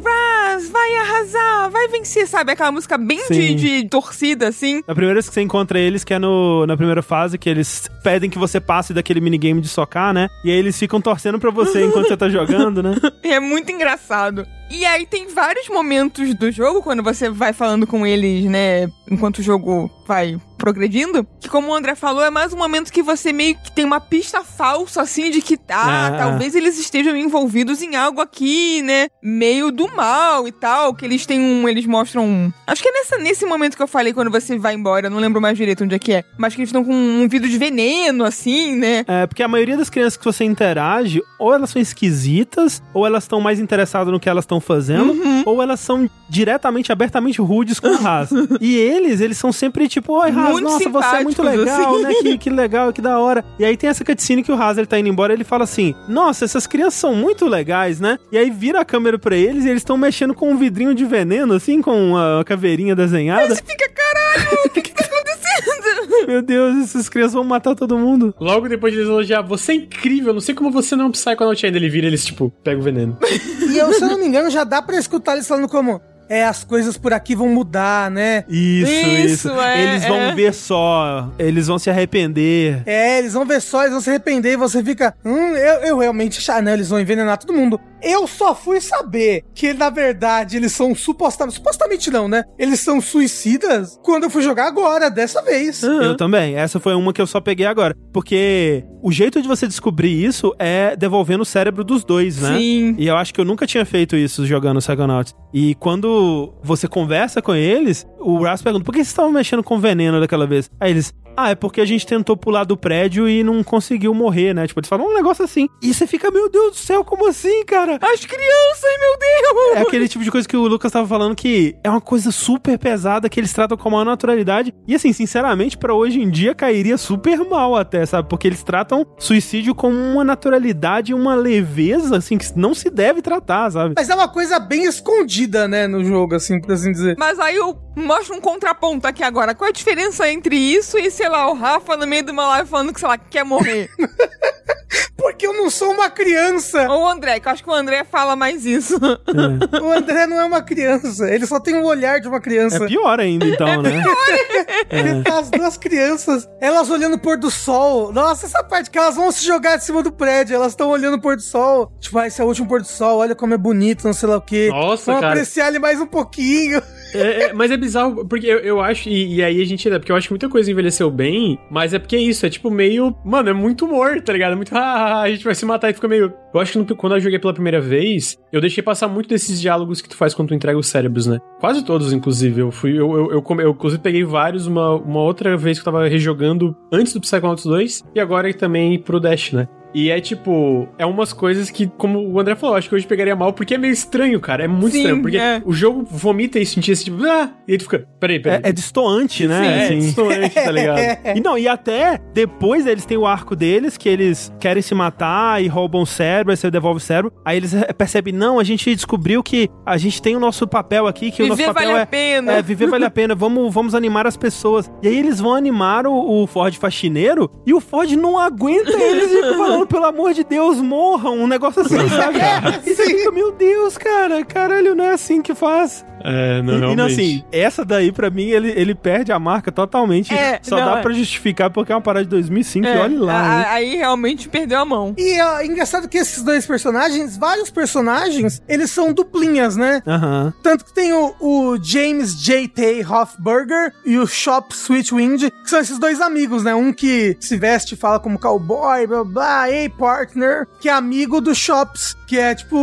Raz, 0.50 0.70
vai 0.70 0.96
arrasar, 0.96 1.70
vai 1.70 1.88
vencer, 1.88 2.28
sabe? 2.28 2.52
Aquela 2.52 2.72
música 2.72 2.98
bem 2.98 3.22
de, 3.30 3.54
de 3.54 3.90
torcida, 3.90 4.48
assim. 4.48 4.82
A 4.88 4.94
primeira 4.94 5.14
vez 5.14 5.28
que 5.28 5.34
você 5.34 5.42
encontra 5.42 5.80
eles, 5.80 6.04
que 6.04 6.14
é 6.14 6.20
no, 6.20 6.66
na 6.66 6.76
primeira 6.76 7.02
fase, 7.02 7.38
que 7.38 7.50
eles 7.50 7.90
pedem 8.04 8.30
que 8.30 8.38
você 8.38 8.60
passe 8.60 8.94
daquele 8.94 9.22
minigame 9.22 9.62
de 9.62 9.68
socar, 9.68 10.14
né? 10.14 10.28
E 10.44 10.50
aí 10.50 10.58
eles 10.58 10.78
ficam 10.78 11.00
torcendo 11.00 11.40
pra 11.40 11.52
você 11.52 11.86
enquanto 11.86 12.08
você 12.08 12.18
tá 12.18 12.28
jogando, 12.30 12.82
né? 12.82 12.96
É 13.24 13.40
muito 13.40 13.72
engraçado. 13.72 14.46
E 14.72 14.86
aí 14.86 15.06
tem 15.06 15.28
vários 15.28 15.68
momentos 15.68 16.36
do 16.36 16.52
jogo, 16.52 16.82
quando 16.84 17.02
você 17.02 17.30
vai 17.30 17.54
falando 17.54 17.88
com 17.88 18.06
eles, 18.06 18.46
né, 18.46 18.88
enquanto 19.10 19.40
o 19.40 19.44
jogo 19.44 19.90
vai 20.08 20.29
way 20.36 20.49
progredindo, 20.60 21.26
que 21.40 21.50
como 21.50 21.70
o 21.70 21.74
André 21.74 21.96
falou, 21.96 22.24
é 22.24 22.30
mais 22.30 22.54
um 22.54 22.58
momento 22.58 22.92
que 22.92 23.02
você 23.02 23.34
meio 23.34 23.56
que 23.56 23.72
tem 23.72 23.86
uma 23.86 24.00
pista 24.00 24.44
falsa, 24.44 25.02
assim, 25.02 25.32
de 25.32 25.42
que, 25.42 25.58
ah, 25.70 26.08
Ah. 26.08 26.18
talvez 26.18 26.54
eles 26.54 26.78
estejam 26.78 27.16
envolvidos 27.16 27.82
em 27.82 27.96
algo 27.96 28.22
aqui, 28.22 28.82
né, 28.84 29.08
meio 29.24 29.72
do 29.72 29.88
mal 29.96 30.48
e 30.48 30.52
tal, 30.52 30.94
que 30.94 31.06
eles 31.06 31.26
têm 31.26 31.40
um, 31.40 31.68
eles 31.68 31.86
mostram 31.86 32.26
um... 32.28 32.52
Acho 32.68 32.84
que 32.84 32.90
é 32.90 32.92
nessa, 32.92 33.18
nesse 33.18 33.46
momento 33.46 33.76
que 33.76 33.82
eu 33.82 33.88
falei, 33.88 34.14
quando 34.14 34.30
você 34.30 34.58
vai 34.60 34.76
embora, 34.76 35.10
não 35.10 35.18
lembro 35.18 35.42
mais 35.42 35.58
direito 35.58 35.84
onde 35.84 35.96
é 35.96 36.00
que 36.00 36.12
é, 36.14 36.24
mas 36.38 36.54
que 36.54 36.60
eles 36.62 36.70
estão 36.70 36.84
com 36.84 36.94
um 36.94 37.28
vidro 37.28 37.48
de 37.50 37.58
veneno, 37.58 38.24
assim, 38.26 38.76
né, 38.76 39.06
É, 39.08 39.26
porque 39.26 39.42
a 39.42 39.48
maioria 39.48 39.78
das 39.78 39.90
crianças 39.90 40.18
que 40.18 40.26
você 40.26 40.44
interage, 40.44 41.22
ou 41.40 41.54
elas 41.54 41.70
são 41.70 41.82
esquisitas, 41.82 42.84
ou 42.94 43.06
elas 43.06 43.24
estão 43.24 43.40
mais 43.40 43.60
interessadas 43.60 44.12
no 44.12 44.20
que 44.20 44.30
elas 44.30 44.44
estão 44.44 44.60
fazendo, 44.60 45.16
ou 45.46 45.62
elas 45.64 45.80
são 45.80 46.10
diretamente, 46.30 46.92
abertamente 46.92 47.42
rudes 47.42 47.80
com 47.80 47.88
o 47.88 48.08
Haas. 48.08 48.30
e 48.60 48.76
eles, 48.76 49.22
eles 49.22 49.38
são 49.38 49.52
sempre 49.52 49.88
tipo, 49.88 50.14
oi, 50.14 50.30
Haas, 50.32 50.49
Muito 50.52 50.66
nossa, 50.66 50.90
você 50.90 51.16
é 51.16 51.24
muito 51.24 51.36
simpáticos, 51.36 51.66
legal, 51.66 51.96
assim. 51.96 52.04
né? 52.04 52.14
Que, 52.22 52.38
que 52.38 52.50
legal, 52.50 52.94
que 52.94 53.02
da 53.02 53.20
hora. 53.20 53.44
E 53.58 53.66
aí 53.66 53.76
tem 53.78 53.90
essa 53.90 54.04
cutscene 54.04 54.44
que 54.44 54.52
o 54.52 54.62
Hazard 54.62 54.88
tá 54.88 55.00
indo 55.00 55.10
embora, 55.10 55.34
ele 55.34 55.44
fala 55.44 55.64
assim: 55.64 55.96
Nossa, 56.08 56.46
essas 56.46 56.68
crianças 56.68 56.96
são 56.96 57.16
muito 57.16 57.46
legais, 57.48 58.00
né? 58.00 58.18
E 58.32 58.38
aí 58.38 58.50
vira 58.50 58.80
a 58.82 58.86
câmera 58.86 59.18
pra 59.18 59.36
eles 59.36 59.66
e 59.66 59.70
eles 59.70 59.82
estão 59.82 59.98
mexendo 59.98 60.34
com 60.34 60.52
um 60.52 60.58
vidrinho 60.58 60.94
de 60.94 61.06
veneno, 61.06 61.54
assim, 61.54 61.82
com 61.82 62.16
a 62.18 62.44
caveirinha 62.44 62.96
desenhada. 62.96 63.56
Você 63.56 63.64
fica, 63.64 63.90
caralho, 63.90 64.60
o 64.66 64.70
que 64.70 64.82
que 64.82 64.94
tá 64.94 65.06
acontecendo? 65.06 66.26
Meu 66.28 66.42
Deus, 66.42 66.84
essas 66.84 67.10
crianças 67.10 67.34
vão 67.34 67.44
matar 67.44 67.76
todo 67.76 67.98
mundo. 67.98 68.34
Logo 68.40 68.68
depois 68.68 68.94
de 68.94 69.00
eles 69.00 69.10
elogiar, 69.10 69.42
você 69.42 69.72
é 69.72 69.76
incrível, 69.76 70.34
não 70.34 70.42
sei 70.42 70.54
como 70.54 70.72
você 70.72 70.96
não 70.96 71.06
é 71.06 71.08
um 71.08 71.12
Psychonaut 71.12 71.66
ainda. 71.66 71.78
Ele 71.78 71.90
vira 71.90 72.08
eles, 72.08 72.26
tipo, 72.26 72.52
pega 72.64 72.80
o 72.80 72.84
veneno. 72.84 73.18
E 73.70 73.78
eu, 73.78 73.94
se 73.94 74.04
eu 74.04 74.08
não 74.10 74.18
me 74.18 74.26
engano, 74.26 74.50
já 74.50 74.64
dá 74.64 74.82
pra 74.82 74.98
escutar 74.98 75.34
eles 75.34 75.48
falando 75.48 75.70
como. 75.70 76.02
É, 76.30 76.46
as 76.46 76.64
coisas 76.64 76.96
por 76.96 77.12
aqui 77.12 77.36
vão 77.36 77.50
mudar, 77.50 78.12
né? 78.12 78.46
Isso, 78.48 78.92
isso. 78.92 79.50
Isso, 79.50 79.60
é, 79.60 79.84
eles 79.84 80.06
vão 80.06 80.18
é. 80.18 80.36
ver 80.36 80.54
só, 80.54 81.32
eles 81.40 81.66
vão 81.68 81.80
se 81.80 81.90
arrepender. 81.90 82.84
É, 82.86 83.18
eles 83.18 83.34
vão 83.34 83.46
ver 83.46 83.60
só, 83.60 83.82
eles 83.82 83.94
vão 83.94 84.02
se 84.02 84.12
arrepender 84.12 84.54
e 84.54 84.58
você 84.58 84.84
fica. 84.84 85.16
Hum, 85.26 85.56
eu, 85.56 85.80
eu 85.82 85.98
realmente 85.98 86.40
não, 86.62 86.74
eles 86.74 86.90
vão 86.90 87.00
envenenar 87.00 87.38
todo 87.38 87.52
mundo. 87.52 87.82
Eu 88.02 88.28
só 88.28 88.56
fui 88.56 88.80
saber 88.82 89.44
que, 89.54 89.74
na 89.74 89.90
verdade, 89.90 90.58
eles 90.58 90.72
são 90.72 90.96
supostamente. 90.96 91.56
Supostamente 91.56 92.10
não, 92.10 92.28
né? 92.28 92.44
Eles 92.58 92.80
são 92.80 93.02
suicidas 93.02 94.00
quando 94.04 94.24
eu 94.24 94.30
fui 94.30 94.42
jogar 94.42 94.68
agora, 94.68 95.10
dessa 95.10 95.42
vez. 95.42 95.84
Eu 95.84 96.16
também. 96.16 96.56
Essa 96.56 96.80
foi 96.80 96.94
uma 96.94 97.14
que 97.14 97.22
eu 97.22 97.28
só 97.28 97.42
peguei 97.42 97.66
agora. 97.66 97.96
Porque 98.14 98.84
o 99.02 99.12
jeito 99.12 99.42
de 99.42 99.48
você 99.48 99.68
descobrir 99.68 100.24
isso 100.24 100.54
é 100.60 100.96
devolvendo 100.96 101.42
o 101.42 101.46
cérebro 101.46 101.84
dos 101.84 102.04
dois, 102.04 102.42
né? 102.42 102.58
Sim. 102.58 102.96
E 102.98 103.08
eu 103.08 103.16
acho 103.18 103.34
que 103.34 103.42
eu 103.42 103.46
nunca 103.46 103.66
tinha 103.66 103.86
feito 103.86 104.16
isso 104.16 104.46
jogando 104.46 104.80
Psychonauts. 104.80 105.36
E 105.54 105.76
quando 105.76 106.54
você 106.64 106.88
conversa 106.88 107.42
com 107.42 107.56
eles, 107.56 108.06
o 108.20 108.44
Ras 108.44 108.62
pergunta: 108.62 108.86
por 108.86 108.92
que 108.92 109.00
vocês 109.00 109.08
estavam 109.08 109.32
mexendo 109.32 109.64
com 109.64 109.80
veneno 109.80 110.20
daquela 110.20 110.48
vez? 110.48 110.70
Aí 110.80 110.92
eles. 110.92 111.14
Ah, 111.42 111.52
é 111.52 111.56
porque 111.56 111.80
a 111.80 111.86
gente 111.86 112.06
tentou 112.06 112.36
pular 112.36 112.66
do 112.66 112.76
prédio 112.76 113.28
e 113.30 113.46
não 113.46 113.64
conseguiu 113.64 114.14
morrer, 114.14 114.54
né? 114.54 114.68
Tipo, 114.68 114.82
eles 114.82 114.90
falam 114.90 115.08
um 115.08 115.14
negócio 115.14 115.46
assim. 115.46 115.70
E 115.82 115.94
você 115.94 116.06
fica, 116.06 116.30
meu 116.30 116.50
Deus 116.50 116.72
do 116.72 116.78
céu, 116.78 117.02
como 117.02 117.30
assim, 117.30 117.64
cara? 117.64 117.94
As 118.02 118.26
crianças, 118.26 118.90
meu 119.00 119.18
Deus! 119.18 119.78
É 119.78 119.82
aquele 119.84 120.10
tipo 120.10 120.22
de 120.22 120.30
coisa 120.30 120.46
que 120.46 120.58
o 120.58 120.68
Lucas 120.68 120.92
tava 120.92 121.08
falando 121.08 121.34
que 121.34 121.78
é 121.82 121.90
uma 121.90 122.02
coisa 122.02 122.30
super 122.30 122.78
pesada 122.78 123.30
que 123.30 123.40
eles 123.40 123.54
tratam 123.54 123.78
com 123.78 123.88
a 123.88 123.92
maior 123.92 124.04
naturalidade. 124.04 124.74
E 124.86 124.94
assim, 124.94 125.14
sinceramente, 125.14 125.78
pra 125.78 125.94
hoje 125.94 126.22
em 126.22 126.30
dia 126.30 126.54
cairia 126.54 126.98
super 126.98 127.40
mal 127.46 127.74
até, 127.74 128.06
sabe? 128.06 128.28
Porque 128.28 128.46
eles 128.46 128.62
tratam 128.62 129.06
suicídio 129.18 129.74
com 129.74 129.90
uma 129.90 130.26
naturalidade 130.26 131.14
e 131.14 131.16
uma 131.16 131.36
leveza, 131.36 132.18
assim, 132.18 132.38
que 132.38 132.48
não 132.58 132.74
se 132.74 132.90
deve 132.90 133.22
tratar, 133.22 133.72
sabe? 133.72 133.94
Mas 133.96 134.10
é 134.10 134.14
uma 134.16 134.28
coisa 134.28 134.60
bem 134.60 134.84
escondida, 134.84 135.70
né, 135.70 135.88
no 135.88 136.04
jogo, 136.04 136.36
assim, 136.36 136.60
por 136.60 136.74
assim 136.74 136.92
dizer. 136.92 137.16
Mas 137.18 137.40
aí 137.40 137.56
eu 137.56 137.80
mostro 137.96 138.36
um 138.36 138.42
contraponto 138.42 139.08
aqui 139.08 139.24
agora. 139.24 139.56
Qual 139.56 139.68
é 139.68 139.72
a 139.72 139.74
diferença 139.74 140.30
entre 140.30 140.56
isso 140.56 140.98
e, 140.98 141.10
sei 141.30 141.38
lá, 141.38 141.48
o 141.48 141.54
Rafa 141.54 141.96
no 141.96 142.08
meio 142.08 142.24
de 142.24 142.32
uma 142.32 142.48
live 142.48 142.68
falando 142.68 142.92
que, 142.92 143.00
sei 143.00 143.08
lá, 143.08 143.18
quer 143.18 143.46
morrer? 143.46 143.90
Porque 145.16 145.46
eu 145.46 145.54
não 145.54 145.70
sou 145.70 145.92
uma 145.92 146.10
criança. 146.10 146.90
Ou 146.90 147.04
o 147.04 147.08
André, 147.08 147.40
que 147.40 147.48
eu 147.48 147.52
acho 147.52 147.64
que 147.64 147.70
o 147.70 147.74
André 147.74 148.04
fala 148.04 148.36
mais 148.36 148.66
isso. 148.66 148.98
O 149.82 149.92
André 149.92 150.26
não 150.26 150.40
é 150.40 150.46
uma 150.46 150.62
criança. 150.62 151.30
Ele 151.30 151.46
só 151.46 151.60
tem 151.60 151.76
o 151.76 151.86
olhar 151.86 152.20
de 152.20 152.28
uma 152.28 152.40
criança. 152.40 152.86
É 152.86 152.88
pior 152.88 153.20
ainda, 153.20 153.46
então, 153.46 153.82
né? 153.82 154.04
Ele 154.90 155.24
tá 155.24 155.40
as 155.40 155.50
duas 155.50 155.78
crianças, 155.78 156.48
elas 156.60 156.90
olhando 156.90 157.16
o 157.16 157.20
pôr 157.20 157.38
do 157.38 157.52
sol. 157.52 158.12
Nossa, 158.12 158.46
essa 158.46 158.64
parte 158.64 158.90
que 158.90 158.98
elas 158.98 159.16
vão 159.16 159.32
se 159.32 159.46
jogar 159.46 159.78
de 159.78 159.84
cima 159.84 160.02
do 160.02 160.12
prédio, 160.12 160.56
elas 160.56 160.72
estão 160.72 160.90
olhando 160.90 161.18
o 161.18 161.22
pôr 161.22 161.36
do 161.36 161.42
sol. 161.42 161.92
Tipo, 162.00 162.18
ah, 162.20 162.28
esse 162.28 162.42
é 162.42 162.44
o 162.44 162.48
último 162.48 162.68
pôr 162.68 162.82
do 162.82 162.88
sol, 162.88 163.20
olha 163.20 163.36
como 163.36 163.54
é 163.54 163.58
bonito, 163.58 164.06
não 164.06 164.14
sei 164.14 164.30
lá 164.30 164.38
o 164.38 164.42
quê. 164.42 164.70
Nossa, 164.72 165.06
Vamos 165.06 165.22
cara. 165.22 165.34
apreciar 165.34 165.68
ele 165.68 165.80
mais 165.80 166.00
um 166.00 166.08
pouquinho. 166.08 166.82
É, 167.14 167.44
é, 167.46 167.54
mas 167.54 167.72
é 167.72 167.78
bizarro, 167.78 168.26
porque 168.26 168.46
eu, 168.46 168.60
eu 168.60 168.82
acho, 168.82 169.10
e, 169.10 169.36
e 169.36 169.44
aí 169.44 169.62
a 169.62 169.66
gente, 169.66 169.90
porque 169.90 170.12
eu 170.12 170.16
acho 170.16 170.28
que 170.28 170.34
muita 170.34 170.48
coisa 170.50 170.72
envelheceu 170.72 171.10
bem, 171.10 171.58
mas 171.70 171.94
é 171.94 172.00
porque 172.00 172.16
é 172.16 172.20
isso, 172.20 172.46
é 172.46 172.50
tipo 172.50 172.70
meio, 172.70 173.16
mano, 173.26 173.50
é 173.50 173.54
muito 173.54 173.86
humor, 173.86 174.22
tá 174.22 174.32
ligado? 174.34 174.54
É 174.54 174.56
muito, 174.56 174.76
ah, 174.76 175.22
a 175.22 175.30
gente 175.30 175.44
vai 175.44 175.56
se 175.56 175.66
matar 175.66 175.90
e 175.90 175.94
fica 175.94 176.08
meio. 176.08 176.32
Eu 176.54 176.60
acho 176.60 176.84
que 176.86 176.96
quando 176.96 177.16
eu 177.16 177.20
joguei 177.20 177.40
pela 177.40 177.54
primeira 177.54 177.80
vez, 177.82 178.38
eu 178.52 178.60
deixei 178.62 178.84
passar 178.84 179.08
muito 179.08 179.30
desses 179.30 179.60
diálogos 179.62 180.02
que 180.02 180.10
tu 180.10 180.16
faz 180.16 180.34
quando 180.34 180.50
tu 180.50 180.54
entrega 180.56 180.78
os 180.78 180.88
cérebros, 180.88 181.26
né? 181.28 181.40
Quase 181.60 181.84
todos, 181.84 182.12
inclusive. 182.14 182.62
Eu 182.62 182.72
fui, 182.72 182.92
eu, 182.92 183.12
eu, 183.14 183.32
eu, 183.34 183.42
come- 183.42 183.64
eu, 183.64 183.72
inclusive 183.72 184.02
peguei 184.02 184.24
vários 184.24 184.66
uma, 184.68 184.96
uma 184.96 185.22
outra 185.22 185.56
vez 185.58 185.78
que 185.80 185.88
eu 185.88 185.92
tava 185.92 186.08
rejogando 186.08 186.76
antes 186.92 187.14
do 187.14 187.22
Psychonauts 187.22 187.64
2 187.66 188.04
e 188.16 188.20
agora 188.20 188.52
também 188.54 188.98
pro 189.00 189.20
Dash, 189.20 189.52
né? 189.54 189.68
E 189.94 190.10
é 190.10 190.20
tipo, 190.20 190.88
é 190.98 191.06
umas 191.06 191.34
coisas 191.34 191.70
que, 191.70 191.88
como 191.98 192.20
o 192.20 192.40
André 192.40 192.56
falou, 192.56 192.76
acho 192.76 192.88
que 192.88 192.96
hoje 192.96 193.08
pegaria 193.08 193.36
mal, 193.36 193.54
porque 193.54 193.74
é 193.74 193.78
meio 193.78 193.94
estranho, 193.94 194.40
cara. 194.40 194.64
É 194.64 194.68
muito 194.68 194.94
Sim, 194.94 195.00
estranho. 195.00 195.22
Porque 195.22 195.38
é. 195.38 195.62
o 195.66 195.74
jogo 195.74 196.04
vomita 196.10 196.60
isso 196.60 196.78
em 196.78 196.82
ti, 196.82 196.92
esse 196.92 197.06
tipo, 197.06 197.24
ah, 197.24 197.50
e 197.68 197.72
aí 197.72 197.78
tu 197.78 197.86
fica, 197.86 198.08
peraí, 198.20 198.40
peraí. 198.40 198.62
É, 198.64 198.70
é 198.70 198.74
destoante, 198.74 199.48
né? 199.48 199.68
é, 199.68 199.86
assim. 199.86 200.00
distante, 200.00 200.50
tá 200.56 200.72
ligado? 200.72 201.00
E 201.36 201.42
não, 201.42 201.58
e 201.58 201.68
até 201.68 202.20
depois 202.34 202.86
eles 202.86 203.06
têm 203.06 203.18
o 203.18 203.26
arco 203.26 203.56
deles, 203.56 203.98
que 203.98 204.10
eles 204.10 204.52
querem 204.60 204.82
se 204.82 204.94
matar 204.96 205.64
e 205.64 205.68
roubam 205.68 206.02
o 206.02 206.06
cérebro, 206.06 206.52
aí 206.52 206.58
você 206.58 206.72
devolve 206.72 206.98
o 206.98 207.00
cérebro. 207.00 207.32
Aí 207.46 207.58
eles 207.58 207.74
percebem, 207.98 208.34
não, 208.34 208.60
a 208.60 208.64
gente 208.64 208.94
descobriu 208.94 209.42
que 209.44 209.70
a 209.86 209.98
gente 209.98 210.22
tem 210.22 210.36
o 210.36 210.40
nosso 210.40 210.68
papel 210.68 211.08
aqui, 211.08 211.32
que 211.32 211.44
o 211.44 211.48
nosso 211.48 211.58
Viver 211.58 211.74
papel 211.74 211.88
vale 211.90 212.00
é. 212.00 212.04
a 212.04 212.06
pena. 212.06 212.52
É, 212.54 212.62
viver 212.62 212.88
vale 212.88 213.06
a 213.06 213.10
pena, 213.10 213.36
vamos, 213.36 213.74
vamos 213.74 213.96
animar 213.96 214.26
as 214.28 214.38
pessoas. 214.38 214.90
E 215.02 215.08
aí 215.08 215.18
eles 215.18 215.40
vão 215.40 215.54
animar 215.54 216.06
o, 216.08 216.44
o 216.44 216.48
Ford 216.48 216.76
faxineiro 216.76 217.50
e 217.66 217.74
o 217.74 217.80
Ford 217.80 218.12
não 218.12 218.38
aguenta 218.38 218.92
eles 218.92 219.32
e 219.32 219.54
pelo 219.88 220.06
amor 220.06 220.34
de 220.34 220.44
Deus, 220.44 220.78
morram, 220.78 221.38
um 221.40 221.48
negócio 221.48 221.82
assim, 221.82 221.98
sabe? 222.10 222.40
E 222.86 222.96
você 222.96 223.06
fica, 223.06 223.32
meu 223.32 223.52
Deus, 223.52 223.98
cara, 223.98 224.44
caralho, 224.46 224.96
não 224.96 225.06
é 225.06 225.12
assim 225.14 225.42
que 225.42 225.54
faz. 225.56 226.06
É, 226.22 226.62
não, 226.62 226.74
E- 226.74 226.78
e, 226.78 226.80
não, 226.82 226.88
realmente. 226.96 227.14
assim, 227.14 227.44
essa 227.50 227.86
daí, 227.86 228.12
pra 228.12 228.30
mim, 228.30 228.50
ele, 228.50 228.72
ele 228.76 228.94
perde 228.94 229.32
a 229.32 229.40
marca 229.40 229.72
totalmente. 229.72 230.34
É, 230.34 230.60
Só 230.62 230.78
não, 230.78 230.86
dá 230.86 231.00
é. 231.00 231.02
pra 231.02 231.14
justificar 231.14 231.70
porque 231.70 231.94
é 231.94 231.96
uma 231.96 232.02
parada 232.02 232.26
de 232.26 232.30
2005 232.32 232.86
e 232.86 232.90
É, 232.90 232.98
olha 233.00 233.22
lá, 233.22 233.42
a- 233.42 233.60
hein? 233.60 233.66
Aí 233.70 233.96
realmente 233.96 234.50
perdeu 234.50 234.80
a 234.80 234.86
mão. 234.86 235.14
E 235.18 235.40
ó, 235.42 235.62
engraçado 235.62 236.10
que 236.10 236.18
esses 236.18 236.44
dois 236.44 236.66
personagens, 236.66 237.38
vários 237.38 237.70
personagens, 237.70 238.62
eles 238.68 238.92
são 238.92 239.14
duplinhas, 239.14 239.78
né? 239.78 240.02
Aham. 240.06 240.54
Tanto 240.62 240.84
que 240.84 240.94
tem 240.94 241.14
o, 241.14 241.34
o 241.40 241.78
James 241.82 242.36
J.T. 242.36 243.06
Hofberger 243.10 243.94
e 244.06 244.18
o 244.18 244.28
Shop 244.28 244.74
Sweetwind, 244.76 245.50
que 245.50 245.70
são 245.70 245.80
esses 245.80 245.98
dois 245.98 246.20
amigos, 246.20 246.64
né? 246.66 246.76
Um 246.76 246.92
que 246.92 247.38
se 247.40 247.56
veste 247.56 247.94
e 247.94 247.98
fala 247.98 248.20
como 248.20 248.38
cowboy, 248.38 249.08
blá 249.08 249.24
blá, 249.24 249.69
ei, 249.70 249.90
partner, 249.90 250.68
que 250.80 250.90
é 250.90 250.92
amigo 250.94 251.40
do 251.42 251.54
Shops, 251.56 252.16
que 252.28 252.38
é 252.38 252.54
tipo 252.56 252.78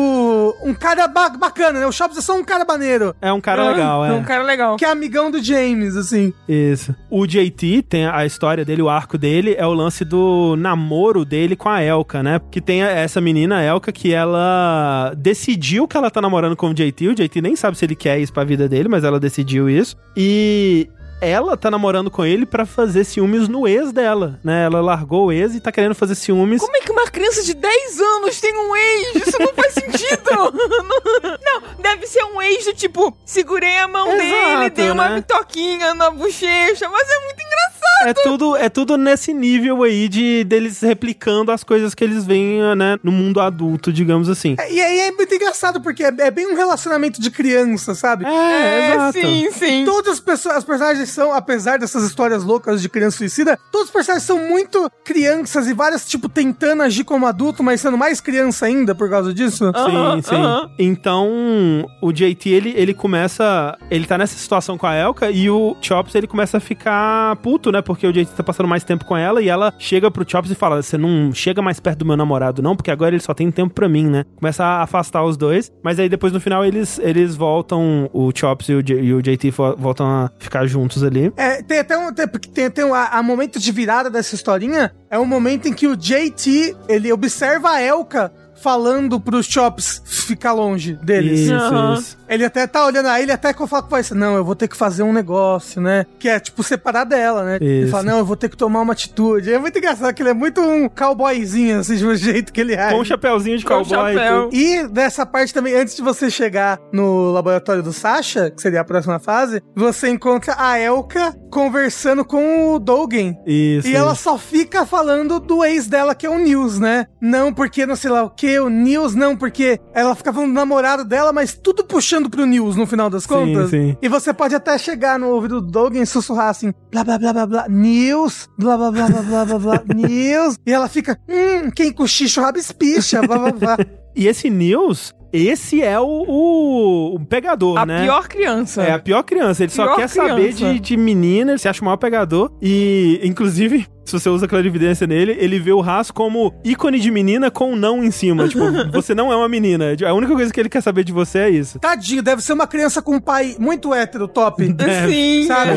um 0.62 0.74
cara 0.74 1.06
ba- 1.08 1.28
bacana, 1.30 1.80
né? 1.80 1.86
O 1.86 1.92
Shops 1.92 2.18
é 2.18 2.20
só 2.20 2.36
um 2.36 2.44
cara 2.44 2.64
maneiro, 2.64 3.14
É 3.20 3.32
um 3.32 3.40
cara 3.40 3.70
legal, 3.70 4.04
é. 4.04 4.12
Um 4.12 4.22
cara 4.24 4.42
legal. 4.42 4.76
que 4.76 4.84
é 4.84 4.90
amigão 4.90 5.30
do 5.30 5.42
James, 5.42 5.96
assim. 5.96 6.32
Isso. 6.48 6.94
O 7.10 7.26
JT 7.26 7.82
tem 7.88 8.06
a 8.06 8.24
história 8.26 8.64
dele, 8.64 8.82
o 8.82 8.88
arco 8.88 9.16
dele, 9.18 9.54
é 9.58 9.66
o 9.66 9.72
lance 9.72 10.04
do 10.04 10.56
namoro 10.56 11.24
dele 11.24 11.56
com 11.56 11.68
a 11.68 11.82
Elka, 11.82 12.22
né? 12.22 12.40
Que 12.50 12.60
tem 12.60 12.82
a- 12.82 12.90
essa 12.90 13.20
menina, 13.20 13.58
a 13.58 13.62
Elka, 13.62 13.92
que 13.92 14.12
ela 14.12 15.12
decidiu 15.16 15.86
que 15.88 15.96
ela 15.96 16.10
tá 16.10 16.20
namorando 16.20 16.56
com 16.56 16.70
o 16.70 16.74
JT. 16.74 17.08
O 17.08 17.14
JT 17.14 17.40
nem 17.40 17.56
sabe 17.56 17.76
se 17.78 17.84
ele 17.84 17.94
quer 17.96 18.18
isso 18.18 18.32
pra 18.32 18.44
vida 18.44 18.68
dele, 18.68 18.88
mas 18.88 19.04
ela 19.04 19.18
decidiu 19.20 19.68
isso. 19.68 19.96
E 20.16 20.88
ela 21.20 21.56
tá 21.56 21.70
namorando 21.70 22.10
com 22.10 22.24
ele 22.24 22.44
pra 22.44 22.66
fazer 22.66 23.04
ciúmes 23.04 23.48
no 23.48 23.66
ex 23.66 23.90
dela, 23.92 24.38
né? 24.44 24.64
Ela 24.64 24.80
largou 24.80 25.26
o 25.26 25.32
ex 25.32 25.54
e 25.54 25.60
tá 25.60 25.72
querendo 25.72 25.94
fazer 25.94 26.14
ciúmes. 26.14 26.60
Como 26.60 26.76
é 26.76 26.80
que 26.80 26.92
uma 26.92 27.06
criança 27.06 27.42
de 27.42 27.54
10 27.54 28.00
anos 28.00 28.40
tem 28.40 28.54
um 28.54 28.76
ex? 28.76 29.26
Isso 29.26 29.38
não 29.38 29.52
faz 29.54 29.72
sentido. 29.74 30.30
não, 31.42 31.62
deve 31.82 32.06
ser 32.06 32.22
um 32.24 32.40
ex 32.42 32.64
do 32.66 32.74
tipo, 32.74 33.16
segurei 33.24 33.76
a 33.78 33.88
mão 33.88 34.08
dele, 34.08 34.24
Exato, 34.24 34.76
dei 34.76 34.90
uma 34.90 35.08
né? 35.08 35.16
bitoquinha 35.16 35.94
na 35.94 36.10
bochecha, 36.10 36.88
mas 36.88 37.08
é 37.08 37.24
muito 37.24 37.40
engraçado. 37.40 37.86
É 38.08 38.12
tudo, 38.14 38.56
é 38.56 38.68
tudo 38.68 38.96
nesse 38.98 39.32
nível 39.32 39.82
aí 39.82 40.08
de 40.08 40.44
deles 40.44 40.80
replicando 40.80 41.50
as 41.50 41.64
coisas 41.64 41.94
que 41.94 42.04
eles 42.04 42.26
veem, 42.26 42.60
né, 42.76 42.98
no 43.02 43.10
mundo 43.10 43.40
adulto, 43.40 43.90
digamos 43.90 44.28
assim. 44.28 44.54
É, 44.58 44.70
E 44.70 44.80
aí 44.80 45.00
é 45.00 45.12
muito 45.12 45.34
engraçado, 45.34 45.80
porque 45.80 46.04
é, 46.04 46.12
é 46.18 46.30
bem 46.30 46.46
um 46.46 46.54
relacionamento 46.54 47.20
de 47.20 47.30
criança, 47.30 47.94
sabe? 47.94 48.26
É, 48.26 48.92
exato. 48.92 49.18
sim, 49.18 49.50
sim. 49.50 49.84
Todas 49.86 50.14
as 50.14 50.20
pessoas, 50.20 50.56
as 50.56 50.64
personagens 50.64 51.05
são, 51.08 51.32
apesar 51.32 51.78
dessas 51.78 52.04
histórias 52.04 52.44
loucas 52.44 52.80
de 52.82 52.88
criança 52.88 53.18
suicida, 53.18 53.58
todos 53.72 53.88
os 53.88 53.92
personagens 53.92 54.26
são 54.26 54.38
muito 54.48 54.90
crianças 55.04 55.66
e 55.66 55.72
várias, 55.74 56.06
tipo, 56.08 56.28
tentando 56.28 56.82
agir 56.82 57.04
como 57.04 57.26
adulto, 57.26 57.62
mas 57.62 57.80
sendo 57.80 57.96
mais 57.98 58.20
criança 58.20 58.66
ainda 58.66 58.94
por 58.94 59.08
causa 59.08 59.32
disso. 59.32 59.64
Aham, 59.74 60.16
sim, 60.16 60.22
sim. 60.22 60.36
Então, 60.78 61.86
o 62.00 62.12
JT, 62.12 62.48
ele, 62.50 62.74
ele 62.76 62.94
começa. 62.94 63.76
Ele 63.90 64.06
tá 64.06 64.18
nessa 64.18 64.36
situação 64.36 64.76
com 64.76 64.86
a 64.86 64.94
Elka 64.94 65.30
e 65.30 65.48
o 65.50 65.76
Chops, 65.80 66.14
ele 66.14 66.26
começa 66.26 66.56
a 66.56 66.60
ficar 66.60 67.36
puto, 67.36 67.70
né? 67.72 67.80
Porque 67.82 68.06
o 68.06 68.12
JT 68.12 68.32
tá 68.36 68.42
passando 68.42 68.68
mais 68.68 68.84
tempo 68.84 69.04
com 69.04 69.16
ela 69.16 69.42
e 69.42 69.48
ela 69.48 69.72
chega 69.78 70.10
pro 70.10 70.28
Chops 70.28 70.50
e 70.50 70.54
fala: 70.54 70.82
Você 70.82 70.96
não 70.98 71.32
chega 71.32 71.62
mais 71.62 71.80
perto 71.80 72.00
do 72.00 72.04
meu 72.06 72.16
namorado, 72.16 72.62
não, 72.62 72.74
porque 72.76 72.90
agora 72.90 73.14
ele 73.14 73.22
só 73.22 73.32
tem 73.34 73.50
tempo 73.50 73.74
pra 73.74 73.88
mim, 73.88 74.06
né? 74.06 74.24
Começa 74.36 74.64
a 74.64 74.82
afastar 74.82 75.24
os 75.24 75.36
dois, 75.36 75.70
mas 75.82 75.98
aí 75.98 76.08
depois 76.08 76.32
no 76.32 76.40
final 76.40 76.64
eles, 76.64 76.98
eles 76.98 77.34
voltam, 77.36 78.10
o 78.12 78.30
Chops 78.34 78.68
e 78.68 78.74
o, 78.74 78.82
J- 78.82 79.00
e 79.00 79.14
o 79.14 79.22
JT 79.22 79.50
vo- 79.50 79.76
voltam 79.76 80.06
a 80.06 80.30
ficar 80.38 80.66
juntos 80.66 80.95
ali. 81.02 81.32
É, 81.36 81.62
tem 81.62 81.78
até 81.78 81.96
um, 81.96 82.12
tem, 82.12 82.26
tem, 82.28 82.70
tem 82.70 82.84
um 82.84 82.94
a, 82.94 83.06
a 83.08 83.22
momento 83.22 83.58
de 83.58 83.72
virada 83.72 84.10
dessa 84.10 84.34
historinha, 84.34 84.94
é 85.10 85.18
um 85.18 85.24
momento 85.24 85.68
em 85.68 85.72
que 85.72 85.86
o 85.86 85.96
JT, 85.96 86.76
ele 86.88 87.12
observa 87.12 87.70
a 87.70 87.80
Elka 87.80 88.32
falando 88.62 89.20
pros 89.20 89.46
Chops 89.46 90.02
ficar 90.26 90.52
longe 90.52 90.94
deles. 91.02 91.40
Isso, 91.40 91.54
Aham. 91.54 91.94
isso. 91.94 92.16
Ele 92.28 92.44
até 92.44 92.66
tá 92.66 92.84
olhando 92.84 93.06
aí, 93.06 93.22
ele 93.22 93.32
até 93.32 93.52
que 93.52 93.60
eu 93.62 93.66
falo 93.66 93.82
com 93.82 93.88
o 93.88 93.90
pai, 93.90 94.02
não, 94.12 94.34
eu 94.34 94.44
vou 94.44 94.56
ter 94.56 94.66
que 94.66 94.76
fazer 94.76 95.02
um 95.04 95.12
negócio, 95.12 95.80
né? 95.80 96.04
Que 96.18 96.28
é, 96.28 96.40
tipo, 96.40 96.62
separar 96.62 97.04
dela, 97.04 97.44
né? 97.44 97.56
Ele 97.60 97.82
Isso. 97.82 97.90
fala, 97.90 98.02
não, 98.02 98.18
eu 98.18 98.24
vou 98.24 98.36
ter 98.36 98.48
que 98.48 98.56
tomar 98.56 98.80
uma 98.80 98.92
atitude. 98.92 99.52
É 99.52 99.58
muito 99.58 99.78
engraçado 99.78 100.12
que 100.12 100.22
ele 100.22 100.30
é 100.30 100.34
muito 100.34 100.60
um 100.60 100.88
cowboyzinho, 100.88 101.78
assim, 101.80 101.96
do 101.96 102.14
jeito 102.16 102.52
que 102.52 102.60
ele 102.60 102.74
é. 102.74 102.90
Com 102.90 103.00
um 103.00 103.04
chapéuzinho 103.04 103.56
de 103.58 103.64
Com 103.64 103.74
cowboy. 103.84 104.12
e 104.12 104.14
chapéu. 104.14 104.48
E 104.52 104.88
dessa 104.88 105.24
parte 105.24 105.54
também, 105.54 105.74
antes 105.74 105.94
de 105.94 106.02
você 106.02 106.28
chegar 106.30 106.80
no 106.92 107.30
laboratório 107.32 107.82
do 107.82 107.92
Sasha, 107.92 108.50
que 108.50 108.60
seria 108.60 108.80
a 108.80 108.84
próxima 108.84 109.20
fase, 109.20 109.62
você 109.74 110.08
encontra 110.08 110.54
a 110.58 110.78
Elka 110.78 111.32
conversando 111.50 112.24
com 112.24 112.74
o 112.74 112.78
Dogen. 112.78 113.38
Isso. 113.46 113.86
E 113.88 113.94
ela 113.94 114.14
só 114.14 114.36
fica 114.36 114.84
falando 114.84 115.38
do 115.38 115.64
ex 115.64 115.86
dela, 115.86 116.14
que 116.14 116.26
é 116.26 116.30
o 116.30 116.38
Nils, 116.38 116.78
né? 116.78 117.06
Não 117.20 117.52
porque 117.52 117.86
não 117.86 117.96
sei 117.96 118.10
lá 118.10 118.24
o 118.24 118.30
que, 118.30 118.45
o 118.60 118.68
Nils 118.68 119.14
não, 119.14 119.36
porque 119.36 119.80
ela 119.92 120.14
fica 120.14 120.32
falando 120.32 120.50
do 120.50 120.54
namorado 120.54 121.04
dela, 121.04 121.32
mas 121.32 121.54
tudo 121.54 121.84
puxando 121.84 122.30
pro 122.30 122.46
Nils 122.46 122.76
no 122.76 122.86
final 122.86 123.10
das 123.10 123.26
contas. 123.26 123.70
sim. 123.70 123.96
E 124.00 124.08
você 124.08 124.32
pode 124.32 124.54
até 124.54 124.76
chegar 124.78 125.18
no 125.18 125.28
ouvido 125.28 125.60
do 125.60 125.70
Dogen 125.70 126.02
e 126.02 126.06
sussurrar 126.06 126.48
assim, 126.48 126.72
blá 126.90 127.02
blá 127.04 127.18
blá 127.18 127.32
blá 127.32 127.46
blá, 127.46 127.68
Nils, 127.68 128.48
blá 128.58 128.76
blá 128.76 128.90
blá 128.90 129.08
blá 129.08 129.22
blá 129.22 129.44
blá 129.44 129.58
blá, 129.58 129.82
Nils. 129.94 130.56
E 130.66 130.72
ela 130.72 130.88
fica, 130.88 131.18
hum, 131.28 131.70
quem 131.70 131.92
cochicha 131.92 132.40
o 132.40 132.44
rabo 132.44 132.58
espicha, 132.58 133.20
blá 133.22 133.38
blá 133.38 133.52
blá. 133.52 133.76
E 134.16 134.26
esse 134.26 134.48
News, 134.48 135.14
esse 135.32 135.82
é 135.82 136.00
o, 136.00 136.06
o, 136.26 137.14
o 137.16 137.20
pegador, 137.26 137.78
A 137.78 137.84
né? 137.86 138.02
pior 138.04 138.26
criança. 138.28 138.82
É 138.82 138.92
a 138.92 138.98
pior 138.98 139.22
criança. 139.22 139.62
Ele 139.62 139.72
só 139.72 139.84
Pior 139.84 139.96
quer 139.96 140.08
saber 140.08 140.54
criança. 140.54 140.72
de, 140.74 140.80
de 140.80 140.96
menina, 140.96 141.52
ele 141.52 141.58
se 141.58 141.68
acha 141.68 141.82
o 141.82 141.84
maior 141.84 141.96
pegador. 141.98 142.50
E, 142.62 143.20
inclusive, 143.22 143.86
se 144.06 144.12
você 144.12 144.28
usa 144.30 144.46
clarividência 144.48 145.04
nele, 145.06 145.36
ele 145.38 145.58
vê 145.58 145.72
o 145.72 145.82
Haas 145.82 146.10
como 146.12 146.54
ícone 146.64 146.98
de 147.00 147.10
menina 147.10 147.50
com 147.50 147.72
um 147.72 147.76
não 147.76 148.02
em 148.04 148.10
cima. 148.10 148.48
tipo, 148.48 148.62
você 148.92 149.14
não 149.14 149.32
é 149.32 149.36
uma 149.36 149.48
menina. 149.48 149.86
A 150.06 150.14
única 150.14 150.32
coisa 150.32 150.52
que 150.52 150.60
ele 150.60 150.68
quer 150.68 150.80
saber 150.80 151.02
de 151.04 151.12
você 151.12 151.38
é 151.40 151.50
isso. 151.50 151.78
Tadinho, 151.80 152.22
deve 152.22 152.40
ser 152.40 152.52
uma 152.52 152.66
criança 152.68 153.02
com 153.02 153.16
um 153.16 153.20
pai 153.20 153.56
muito 153.58 153.92
hétero, 153.92 154.28
top. 154.28 154.64
Sim. 155.10 155.42
Sabe? 155.48 155.72